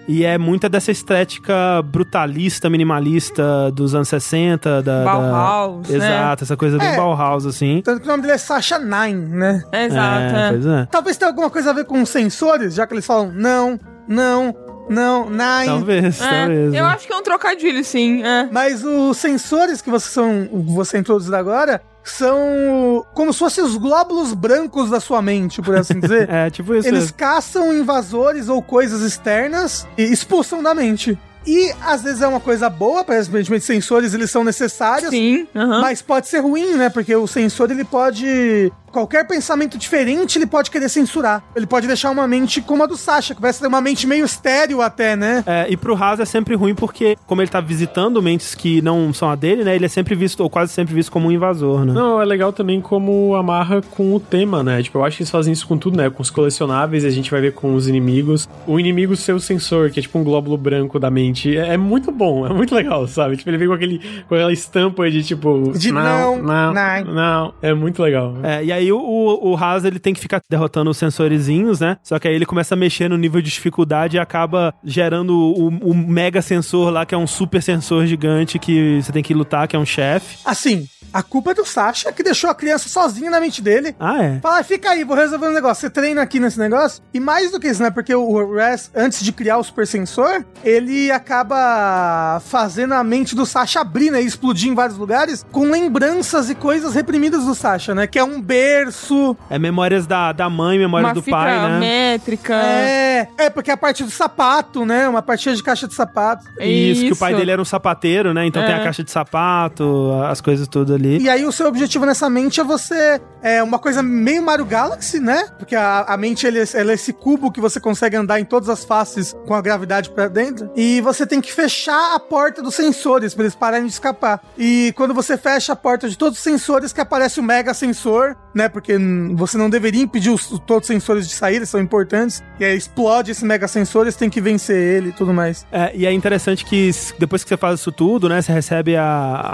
E 0.07 0.23
é 0.23 0.37
muita 0.37 0.67
dessa 0.69 0.91
estética 0.91 1.53
brutalista, 1.83 2.69
minimalista 2.69 3.71
dos 3.71 3.93
anos 3.95 4.07
60. 4.09 4.81
Da, 4.81 5.03
da- 5.03 5.03
Bauhaus, 5.11 5.89
né? 5.89 5.95
Exato, 5.97 6.43
essa 6.43 6.57
coisa 6.57 6.77
É. 6.81 6.95
Bauhaus, 6.95 7.45
assim. 7.45 7.81
Tanto 7.83 8.01
que 8.01 8.07
o 8.07 8.11
nome 8.11 8.21
dele 8.21 8.33
é 8.33 8.37
Sasha 8.37 8.79
Nine, 8.79 9.25
né? 9.27 9.63
Exato, 9.71 10.35
é, 10.35 10.47
é. 10.47 10.49
pois 10.51 10.65
é. 10.65 10.87
Talvez 10.91 11.17
tenha 11.17 11.29
alguma 11.29 11.49
coisa 11.49 11.69
a 11.71 11.73
ver 11.73 11.85
com 11.85 12.05
sensores, 12.05 12.73
já 12.75 12.85
que 12.87 12.93
eles 12.93 13.05
falam 13.05 13.31
não, 13.33 13.79
não, 14.07 14.55
não, 14.89 15.29
Nine. 15.29 15.65
Talvez, 15.65 16.21
É, 16.21 16.29
talvez. 16.41 16.73
eu 16.73 16.83
né? 16.83 16.89
acho 16.91 17.07
que 17.07 17.13
é 17.13 17.15
um 17.15 17.23
trocadilho, 17.23 17.83
sim. 17.83 18.23
É. 18.23 18.47
Mas 18.51 18.83
os 18.83 19.17
sensores 19.17 19.81
que 19.81 19.89
você 19.89 20.09
são, 20.09 20.47
você 20.51 20.97
introduzido 20.99 21.35
agora 21.35 21.81
são 22.05 23.05
como 23.13 23.33
se 23.33 23.39
fossem 23.39 23.63
os 23.63 23.75
glóbulos 23.75 24.33
brancos 24.33 24.89
da 24.89 24.99
sua 24.99 25.21
mente, 25.21 25.61
por 25.61 25.75
assim 25.75 25.99
dizer. 25.99 26.29
É, 26.35 26.49
tipo 26.49 26.73
isso. 26.73 26.87
Eles 26.87 27.01
mesmo. 27.01 27.17
caçam 27.17 27.73
invasores 27.73 28.49
ou 28.49 28.61
coisas 28.61 29.01
externas 29.01 29.87
e 29.97 30.03
expulsam 30.03 30.61
da 30.61 30.73
mente. 30.73 31.17
E 31.45 31.71
às 31.81 32.01
vezes 32.01 32.21
é 32.21 32.27
uma 32.27 32.39
coisa 32.39 32.69
boa, 32.69 33.01
aparentemente 33.01 33.63
sensores 33.63 34.13
eles 34.13 34.31
são 34.31 34.43
necessários, 34.43 35.11
Sim, 35.11 35.47
mas 35.53 36.01
pode 36.01 36.27
ser 36.27 36.39
ruim, 36.39 36.73
né? 36.73 36.89
Porque 36.89 37.15
o 37.15 37.27
sensor 37.27 37.69
ele 37.69 37.85
pode 37.85 38.71
qualquer 38.95 39.27
pensamento 39.27 39.77
diferente, 39.77 40.37
ele 40.37 40.45
pode 40.45 40.71
querer 40.71 40.87
censurar. 40.87 41.43
Ele 41.53 41.67
pode 41.67 41.85
deixar 41.85 42.11
uma 42.11 42.25
mente 42.25 42.61
como 42.61 42.81
a 42.81 42.85
do 42.85 42.95
Sasha, 42.95 43.35
que 43.35 43.41
vai 43.41 43.51
ser 43.51 43.67
uma 43.67 43.81
mente 43.81 44.07
meio 44.07 44.23
estéreo 44.23 44.81
até, 44.81 45.17
né? 45.17 45.43
É, 45.45 45.65
e 45.69 45.75
pro 45.75 46.01
Haas 46.01 46.21
é 46.21 46.25
sempre 46.25 46.55
ruim 46.55 46.73
porque, 46.73 47.17
como 47.27 47.41
ele 47.41 47.51
tá 47.51 47.59
visitando 47.59 48.21
mentes 48.21 48.55
que 48.55 48.81
não 48.81 49.13
são 49.13 49.29
a 49.29 49.35
dele, 49.35 49.65
né? 49.65 49.75
Ele 49.75 49.83
é 49.83 49.89
sempre 49.89 50.15
visto, 50.15 50.39
ou 50.39 50.49
quase 50.49 50.71
sempre 50.71 50.93
visto 50.93 51.11
como 51.11 51.27
um 51.27 51.31
invasor, 51.31 51.83
né? 51.83 51.91
Não, 51.91 52.21
é 52.21 52.25
legal 52.25 52.53
também 52.53 52.79
como 52.79 53.35
amarra 53.35 53.81
com 53.81 54.15
o 54.15 54.19
tema, 54.19 54.63
né? 54.63 54.81
Tipo, 54.81 54.99
eu 54.99 55.03
acho 55.03 55.17
que 55.17 55.23
eles 55.23 55.31
fazem 55.31 55.51
isso 55.51 55.67
com 55.67 55.77
tudo, 55.77 55.97
né? 55.97 56.09
Com 56.09 56.21
os 56.21 56.29
colecionáveis, 56.29 57.03
a 57.03 57.09
gente 57.09 57.29
vai 57.29 57.41
ver 57.41 57.51
com 57.51 57.75
os 57.75 57.89
inimigos. 57.89 58.47
O 58.65 58.79
inimigo 58.79 59.13
ser 59.17 59.33
o 59.33 59.41
sensor, 59.41 59.89
que 59.89 59.99
é 59.99 60.01
tipo 60.01 60.17
um 60.17 60.23
glóbulo 60.23 60.57
branco 60.57 60.97
da 60.97 61.11
mente. 61.11 61.57
É, 61.57 61.73
é 61.73 61.77
muito 61.77 62.13
bom, 62.13 62.47
é 62.47 62.53
muito 62.53 62.73
legal, 62.73 63.05
sabe? 63.09 63.35
Tipo, 63.35 63.49
ele 63.49 63.57
vem 63.57 63.67
com, 63.67 63.73
aquele, 63.73 63.99
com 64.29 64.35
aquela 64.35 64.53
estampa 64.53 65.11
de 65.11 65.21
tipo. 65.21 65.73
De 65.77 65.91
não, 65.91 66.41
não, 66.41 66.73
não. 66.73 67.03
não. 67.03 67.53
É 67.61 67.73
muito 67.73 68.01
legal. 68.01 68.35
É, 68.41 68.63
e 68.63 68.71
aí 68.71 68.84
aí 68.85 68.91
o, 68.91 69.39
o 69.41 69.55
Haas 69.55 69.83
ele 69.83 69.99
tem 69.99 70.13
que 70.13 70.19
ficar 70.19 70.41
derrotando 70.49 70.89
os 70.89 70.97
sensorizinhos, 70.97 71.79
né? 71.79 71.97
Só 72.03 72.19
que 72.19 72.27
aí 72.27 72.35
ele 72.35 72.45
começa 72.45 72.75
a 72.75 72.77
mexer 72.77 73.09
no 73.09 73.17
nível 73.17 73.41
de 73.41 73.49
dificuldade 73.49 74.17
e 74.17 74.19
acaba 74.19 74.73
gerando 74.83 75.35
o, 75.35 75.67
o 75.67 75.93
mega 75.93 76.41
sensor 76.41 76.91
lá, 76.91 77.05
que 77.05 77.15
é 77.15 77.17
um 77.17 77.27
super 77.27 77.61
sensor 77.61 78.05
gigante 78.05 78.59
que 78.59 79.01
você 79.01 79.11
tem 79.11 79.23
que 79.23 79.33
lutar, 79.33 79.67
que 79.67 79.75
é 79.75 79.79
um 79.79 79.85
chefe. 79.85 80.37
Assim, 80.45 80.87
a 81.11 81.23
culpa 81.23 81.51
é 81.51 81.53
do 81.53 81.65
Sasha 81.65 82.11
que 82.11 82.23
deixou 82.23 82.49
a 82.49 82.55
criança 82.55 82.89
sozinha 82.89 83.31
na 83.31 83.39
mente 83.39 83.61
dele. 83.61 83.95
Ah, 83.99 84.23
é? 84.23 84.39
Fala, 84.41 84.63
fica 84.63 84.89
aí, 84.89 85.03
vou 85.03 85.15
resolver 85.15 85.47
um 85.47 85.53
negócio. 85.53 85.81
Você 85.81 85.89
treina 85.89 86.21
aqui 86.21 86.39
nesse 86.39 86.59
negócio. 86.59 87.01
E 87.13 87.19
mais 87.19 87.51
do 87.51 87.59
que 87.59 87.67
isso, 87.67 87.81
né? 87.81 87.89
Porque 87.89 88.13
o 88.13 88.53
Res, 88.53 88.91
antes 88.93 89.23
de 89.23 89.31
criar 89.31 89.57
o 89.57 89.63
super 89.63 89.87
sensor, 89.87 90.45
ele 90.63 91.11
acaba 91.11 92.41
fazendo 92.45 92.93
a 92.93 93.03
mente 93.03 93.35
do 93.35 93.45
Sasha 93.45 93.81
abrir, 93.81 94.11
né? 94.11 94.21
E 94.21 94.25
explodir 94.25 94.69
em 94.69 94.75
vários 94.75 94.97
lugares 94.97 95.45
com 95.51 95.69
lembranças 95.69 96.49
e 96.49 96.55
coisas 96.55 96.93
reprimidas 96.93 97.45
do 97.45 97.55
Sasha, 97.55 97.95
né? 97.95 98.07
Que 98.07 98.19
é 98.19 98.23
um 98.23 98.41
berço. 98.75 99.37
É 99.49 99.57
memórias 99.57 100.05
da, 100.05 100.31
da 100.31 100.49
mãe, 100.49 100.77
memórias 100.77 101.09
Uma 101.09 101.13
do 101.13 101.21
fita 101.21 101.37
pai, 101.37 101.69
né? 101.71 101.79
métrica. 101.79 102.55
É, 102.55 103.14
é, 103.37 103.49
porque 103.49 103.71
a 103.71 103.77
parte 103.77 104.03
do 104.03 104.09
sapato, 104.11 104.85
né? 104.85 105.07
Uma 105.07 105.21
partinha 105.21 105.55
de 105.55 105.61
caixa 105.63 105.87
de 105.87 105.93
sapato. 105.93 106.45
Isso, 106.59 107.05
que 107.05 107.13
o 107.13 107.15
pai 107.15 107.33
dele 107.35 107.51
era 107.51 107.61
um 107.61 107.65
sapateiro, 107.65 108.33
né? 108.33 108.45
Então 108.45 108.61
É. 108.61 108.65
tem 108.67 108.75
a 108.75 108.83
caixa 108.83 109.03
de 109.03 109.11
sapato, 109.11 110.11
as 110.29 110.41
coisas 110.41 110.67
tudo 110.67 110.93
ali. 110.93 111.19
E 111.19 111.29
aí 111.29 111.45
o 111.45 111.51
seu 111.51 111.67
objetivo 111.67 112.05
nessa 112.05 112.29
mente 112.29 112.59
é 112.59 112.63
você. 112.63 113.21
É 113.41 113.61
uma 113.61 113.77
coisa 113.77 114.01
meio 114.01 114.41
Mario 114.43 114.65
Galaxy, 114.65 115.19
né? 115.19 115.47
Porque 115.59 115.75
a, 115.75 116.01
a 116.07 116.17
mente 116.17 116.47
ele, 116.47 116.59
é- 116.59 116.65
ela 116.73 116.91
é 116.91 116.95
esse 116.95 117.13
cubo 117.13 117.51
que 117.51 117.61
você 117.61 117.79
consegue 117.79 118.15
andar 118.15 118.39
em 118.39 118.45
todas 118.45 118.69
as 118.69 118.83
faces 118.83 119.35
com 119.45 119.53
a 119.53 119.61
gravidade 119.61 120.09
pra 120.09 120.27
dentro. 120.27 120.69
E 120.75 120.99
você 121.01 121.27
tem 121.27 121.39
que 121.39 121.51
fechar 121.53 122.15
a 122.15 122.19
porta 122.19 122.61
dos 122.61 122.73
sensores 122.75 123.33
pra 123.35 123.43
eles 123.43 123.55
pararem 123.55 123.85
de 123.85 123.91
escapar. 123.93 124.41
E 124.57 124.91
quando 124.97 125.13
você 125.13 125.37
fecha 125.37 125.73
a 125.73 125.75
porta 125.75 126.09
de 126.09 126.17
todos 126.17 126.37
os 126.39 126.43
sensores, 126.43 126.91
que 126.91 126.99
aparece 127.01 127.39
o 127.39 127.43
mega 127.43 127.73
sensor, 127.73 128.35
né? 128.53 128.67
Porque 128.67 128.97
você 129.35 129.57
não 129.57 129.69
deveria 129.69 130.01
impedir 130.01 130.31
os, 130.31 130.47
todos 130.65 130.87
os 130.89 130.93
sensores 130.95 131.27
de 131.27 131.35
sair, 131.35 131.57
eles 131.57 131.69
são 131.69 131.79
importantes. 131.79 132.43
E 132.59 132.65
aí 132.65 132.75
explode 132.75 133.04
esse 133.31 133.45
mega 133.45 133.67
sensor, 133.67 134.03
eles 134.03 134.15
têm 134.15 134.29
que 134.29 134.41
vencer 134.41 134.75
ele 134.77 135.09
e 135.09 135.11
tudo 135.11 135.33
mais. 135.33 135.65
É, 135.71 135.91
e 135.95 136.05
é 136.05 136.11
interessante 136.11 136.65
que 136.65 136.91
depois 137.19 137.43
que 137.43 137.49
você 137.49 137.57
faz 137.57 137.79
isso 137.79 137.91
tudo, 137.91 138.27
né? 138.29 138.41
Você 138.41 138.51
recebe 138.51 138.95
a, 138.95 139.05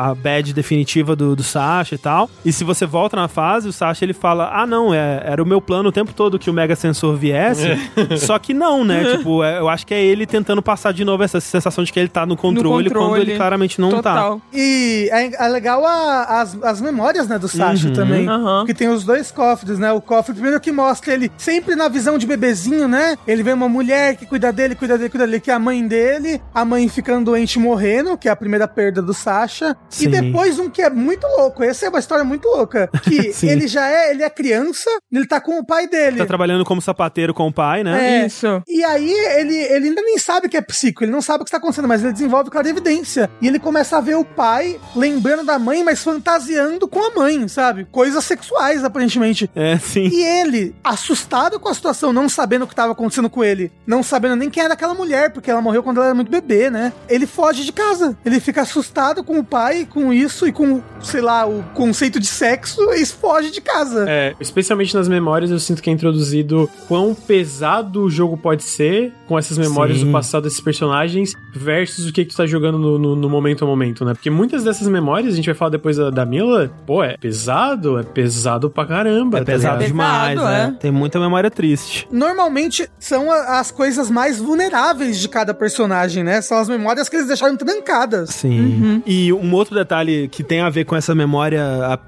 a 0.10 0.15
badge 0.15 0.53
definitiva 0.53 1.15
do, 1.15 1.36
do 1.36 1.44
Sasha 1.44 1.95
e 1.95 1.98
tal. 1.98 2.30
E 2.45 2.52
se 2.53 2.64
você 2.64 2.86
volta 2.86 3.15
na 3.15 3.28
fase, 3.28 3.68
o 3.68 3.73
Sasha 3.73 4.06
ele 4.06 4.14
fala: 4.14 4.49
Ah, 4.53 4.65
não, 4.65 4.94
é, 4.94 5.22
era 5.26 5.41
o 5.41 5.45
meu 5.45 5.61
plano 5.61 5.90
o 5.90 5.91
tempo 5.91 6.14
todo 6.14 6.38
que 6.40 6.49
o 6.49 6.53
Mega 6.53 6.75
Sensor 6.75 7.16
viesse. 7.16 7.67
Só 8.17 8.38
que 8.40 8.53
não, 8.53 8.84
né? 8.84 9.16
tipo, 9.17 9.43
é, 9.43 9.59
eu 9.59 9.69
acho 9.69 9.85
que 9.85 9.93
é 9.93 10.01
ele 10.03 10.25
tentando 10.25 10.61
passar 10.61 10.92
de 10.93 11.03
novo 11.06 11.24
essa 11.24 11.40
sensação 11.40 11.84
de 11.84 11.92
que 11.92 12.00
ele 12.00 12.09
tá 12.09 12.25
no 12.25 12.35
controle, 12.38 12.90
quando 12.90 13.03
controle. 13.09 13.22
ele 13.32 13.35
claramente 13.38 13.80
não 13.80 13.90
tá. 13.90 13.98
Total. 14.14 14.42
E 14.53 15.09
é, 15.11 15.45
é 15.45 15.48
legal 15.48 15.85
a- 15.85 16.42
as, 16.42 16.58
as 16.64 16.82
memórias, 16.82 17.27
né, 17.27 17.38
do 17.38 17.48
Sasha 17.48 17.88
Uhum. 17.88 17.93
também. 17.93 18.27
Aham. 18.27 18.66
Que 18.66 18.74
tem 18.74 18.88
os 18.90 19.03
dois 19.03 19.32
cofres, 19.32 19.80
né? 19.80 19.92
O 19.92 20.01
cofre 20.01 20.34
primeiro 20.34 20.59
que 20.59 20.72
mostra 20.72 21.14
ele 21.14 21.32
sempre 21.38 21.75
na 21.75 21.88
visão 21.88 22.17
de 22.17 22.25
bebezinho, 22.27 22.88
né? 22.88 23.16
Ele 23.27 23.41
vê 23.44 23.53
uma 23.53 23.70
mulher 23.70 24.16
que 24.16 24.26
cuida 24.26 24.52
dele, 24.52 24.76
cuida 24.76 24.98
dele, 24.98 25.10
cuida 25.10 25.26
dele, 25.26 25.40
que 25.40 25.52
é 25.52 25.53
a 25.53 25.60
mãe 25.60 25.86
dele. 25.88 26.42
A 26.53 26.66
mãe 26.66 26.88
ficando 26.88 27.26
doente 27.26 27.56
e 27.56 27.60
morrendo, 27.60 28.18
que 28.18 28.28
é 28.28 28.32
a 28.32 28.36
primeira 28.36 28.68
perda 28.68 29.02
do 29.02 29.14
Sasha. 29.14 29.76
Sim. 29.90 30.06
E 30.06 30.08
depois 30.08 30.60
um 30.60 30.70
que 30.70 30.82
é 30.82 30.90
muito 30.90 31.26
louco. 31.28 31.64
Essa 31.64 31.86
é 31.86 31.90
uma 31.90 32.00
história 32.00 32.24
muito 32.24 32.48
louca. 32.48 32.90
Que 33.03 33.32
ele 33.45 33.68
já 33.68 33.88
é, 33.88 34.11
ele 34.11 34.24
é 34.24 34.30
criança, 34.30 34.90
ele 35.11 35.28
tá 35.28 35.40
com 35.40 35.60
o 35.60 35.66
pai 35.66 35.88
dele. 35.88 36.18
Tá 36.18 36.26
trabalhando 36.26 36.66
como 36.66 36.82
sapateiro 36.82 37.34
com 37.34 37.48
o 37.48 37.53
pai, 37.53 37.84
né? 37.84 38.22
É. 38.22 38.26
Isso. 38.26 38.61
E 38.68 38.84
aí 38.84 39.11
ele, 39.11 39.56
ele 39.56 39.88
ainda 39.90 40.02
nem 40.02 40.18
sabe 40.18 40.50
que 40.50 40.58
é 40.58 40.61
psico, 40.61 41.03
ele 41.03 41.11
não 41.11 41.22
sabe 41.22 41.42
o 41.42 41.45
que 41.45 41.50
está 41.50 41.58
acontecendo, 41.58 41.88
mas 41.88 42.03
ele 42.03 42.14
desenvolve 42.14 42.50
clara 42.50 42.70
evidência. 42.70 43.30
E 43.42 43.48
ele 43.48 43.60
começa 43.60 43.98
a 43.98 44.02
ver 44.02 44.16
o 44.16 44.26
pai 44.26 44.80
lembrando 44.95 45.44
da 45.44 45.58
mãe, 45.58 45.84
mas 45.84 46.03
fantasiando 46.03 46.88
com 46.88 47.00
a 47.00 47.16
mãe, 47.16 47.48
sabe? 47.48 47.86
Coisas 47.92 48.24
sexuais, 48.24 48.84
aparentemente. 48.84 49.50
É, 49.56 49.78
sim. 49.78 50.08
E 50.08 50.24
ele, 50.24 50.76
assustado 50.84 51.60
com 51.60 51.70
a 51.70 51.74
situação, 51.74 52.14
não 52.14 52.28
sabendo 52.30 52.64
o 52.64 52.68
que 52.68 52.74
estava 52.74 52.92
acontecendo 52.92 53.30
com 53.32 53.43
ele, 53.43 53.72
não 53.88 54.03
sabendo 54.03 54.35
nem 54.35 54.50
quem 54.50 54.64
era 54.64 54.74
aquela 54.74 54.93
mulher, 54.93 55.32
porque 55.32 55.50
ela 55.50 55.61
morreu 55.61 55.82
quando 55.82 55.98
ela 55.98 56.08
era 56.08 56.16
muito 56.16 56.30
bebê, 56.30 56.69
né? 56.69 56.93
Ele 57.10 57.26
foge 57.26 57.64
de 57.64 57.72
casa. 57.72 58.16
Ele 58.26 58.40
fica 58.40 58.61
assustado 58.61 59.24
com 59.24 59.40
o 59.40 59.43
pai, 59.43 59.88
com 59.90 60.11
isso 60.14 60.48
e 60.48 60.51
com, 60.51 60.82
sei 61.01 61.22
lá, 61.22 61.48
o 61.48 61.64
conceito 61.74 62.19
de 62.19 62.27
sexo 62.27 62.82
e 62.93 63.06
foge 63.06 63.50
de 63.51 63.61
casa. 63.61 64.06
É, 64.08 64.35
especialmente 64.40 64.93
nas 64.95 65.08
memórias, 65.08 65.50
eu 65.51 65.60
sinto 65.60 65.82
que 65.82 65.90
é 65.90 65.93
introduzido 65.93 66.69
quão 66.88 67.14
pesado 67.16 68.03
o 68.03 68.10
jogo 68.10 68.38
pode 68.38 68.64
ser 68.64 69.14
com 69.27 69.38
essas 69.40 69.58
memórias 69.58 70.00
Sim. 70.00 70.06
do 70.06 70.11
passado 70.11 70.43
desses 70.43 70.60
personagens 70.60 71.34
versus 71.53 72.08
o 72.08 72.14
que, 72.14 72.26
que 72.26 72.32
tu 72.32 72.38
tá 72.38 72.45
jogando 72.45 72.77
no, 72.77 73.00
no- 73.00 73.16
no 73.16 73.30
momento 73.30 73.64
a 73.64 73.68
momento, 73.68 74.03
né? 74.06 74.14
Porque 74.14 74.30
muitas 74.30 74.64
dessas 74.64 74.88
memórias, 74.88 75.34
a 75.34 75.35
gente 75.35 75.45
vai 75.45 75.56
falar 75.56 75.72
depois 75.72 75.98
da, 75.98 76.10
da 76.10 76.26
Mila, 76.26 76.69
pô, 76.85 77.03
é 77.03 77.16
pesado, 77.18 77.98
é 78.00 78.03
pesado 78.03 78.69
pra 78.69 78.85
caramba. 78.85 79.38
É 79.38 79.42
tá 79.42 79.45
pesado 79.45 79.76
ligado? 79.77 79.88
demais, 79.88 80.40
Pesado, 80.40 80.51
né? 80.51 80.74
é. 80.76 80.80
Tem 80.80 80.92
muita 80.92 81.19
memória 81.19 81.50
triste. 81.50 82.08
normalmente 82.11 82.90
são 83.00 83.20
a- 83.30 83.59
as 83.59 83.69
coisas 83.72 84.09
mais 84.09 84.40
vulneráveis 84.40 85.19
de 85.19 85.27
cada 85.27 85.53
personagem, 85.53 86.24
né? 86.24 86.41
São 86.41 86.58
as 86.58 86.69
memórias 86.69 87.09
que 87.09 87.17
eles 87.17 87.27
deixaram 87.27 87.58
trancadas. 87.58 88.30
Sim. 88.30 89.03
E 89.06 89.33
um 89.33 89.53
outro 89.53 89.75
detalhe 89.75 90.30
que 90.30 90.43
tem 90.43 90.61
a 90.61 90.69
ver 90.69 90.85
com 90.85 90.95
essa 90.95 91.14
memória, 91.14 91.61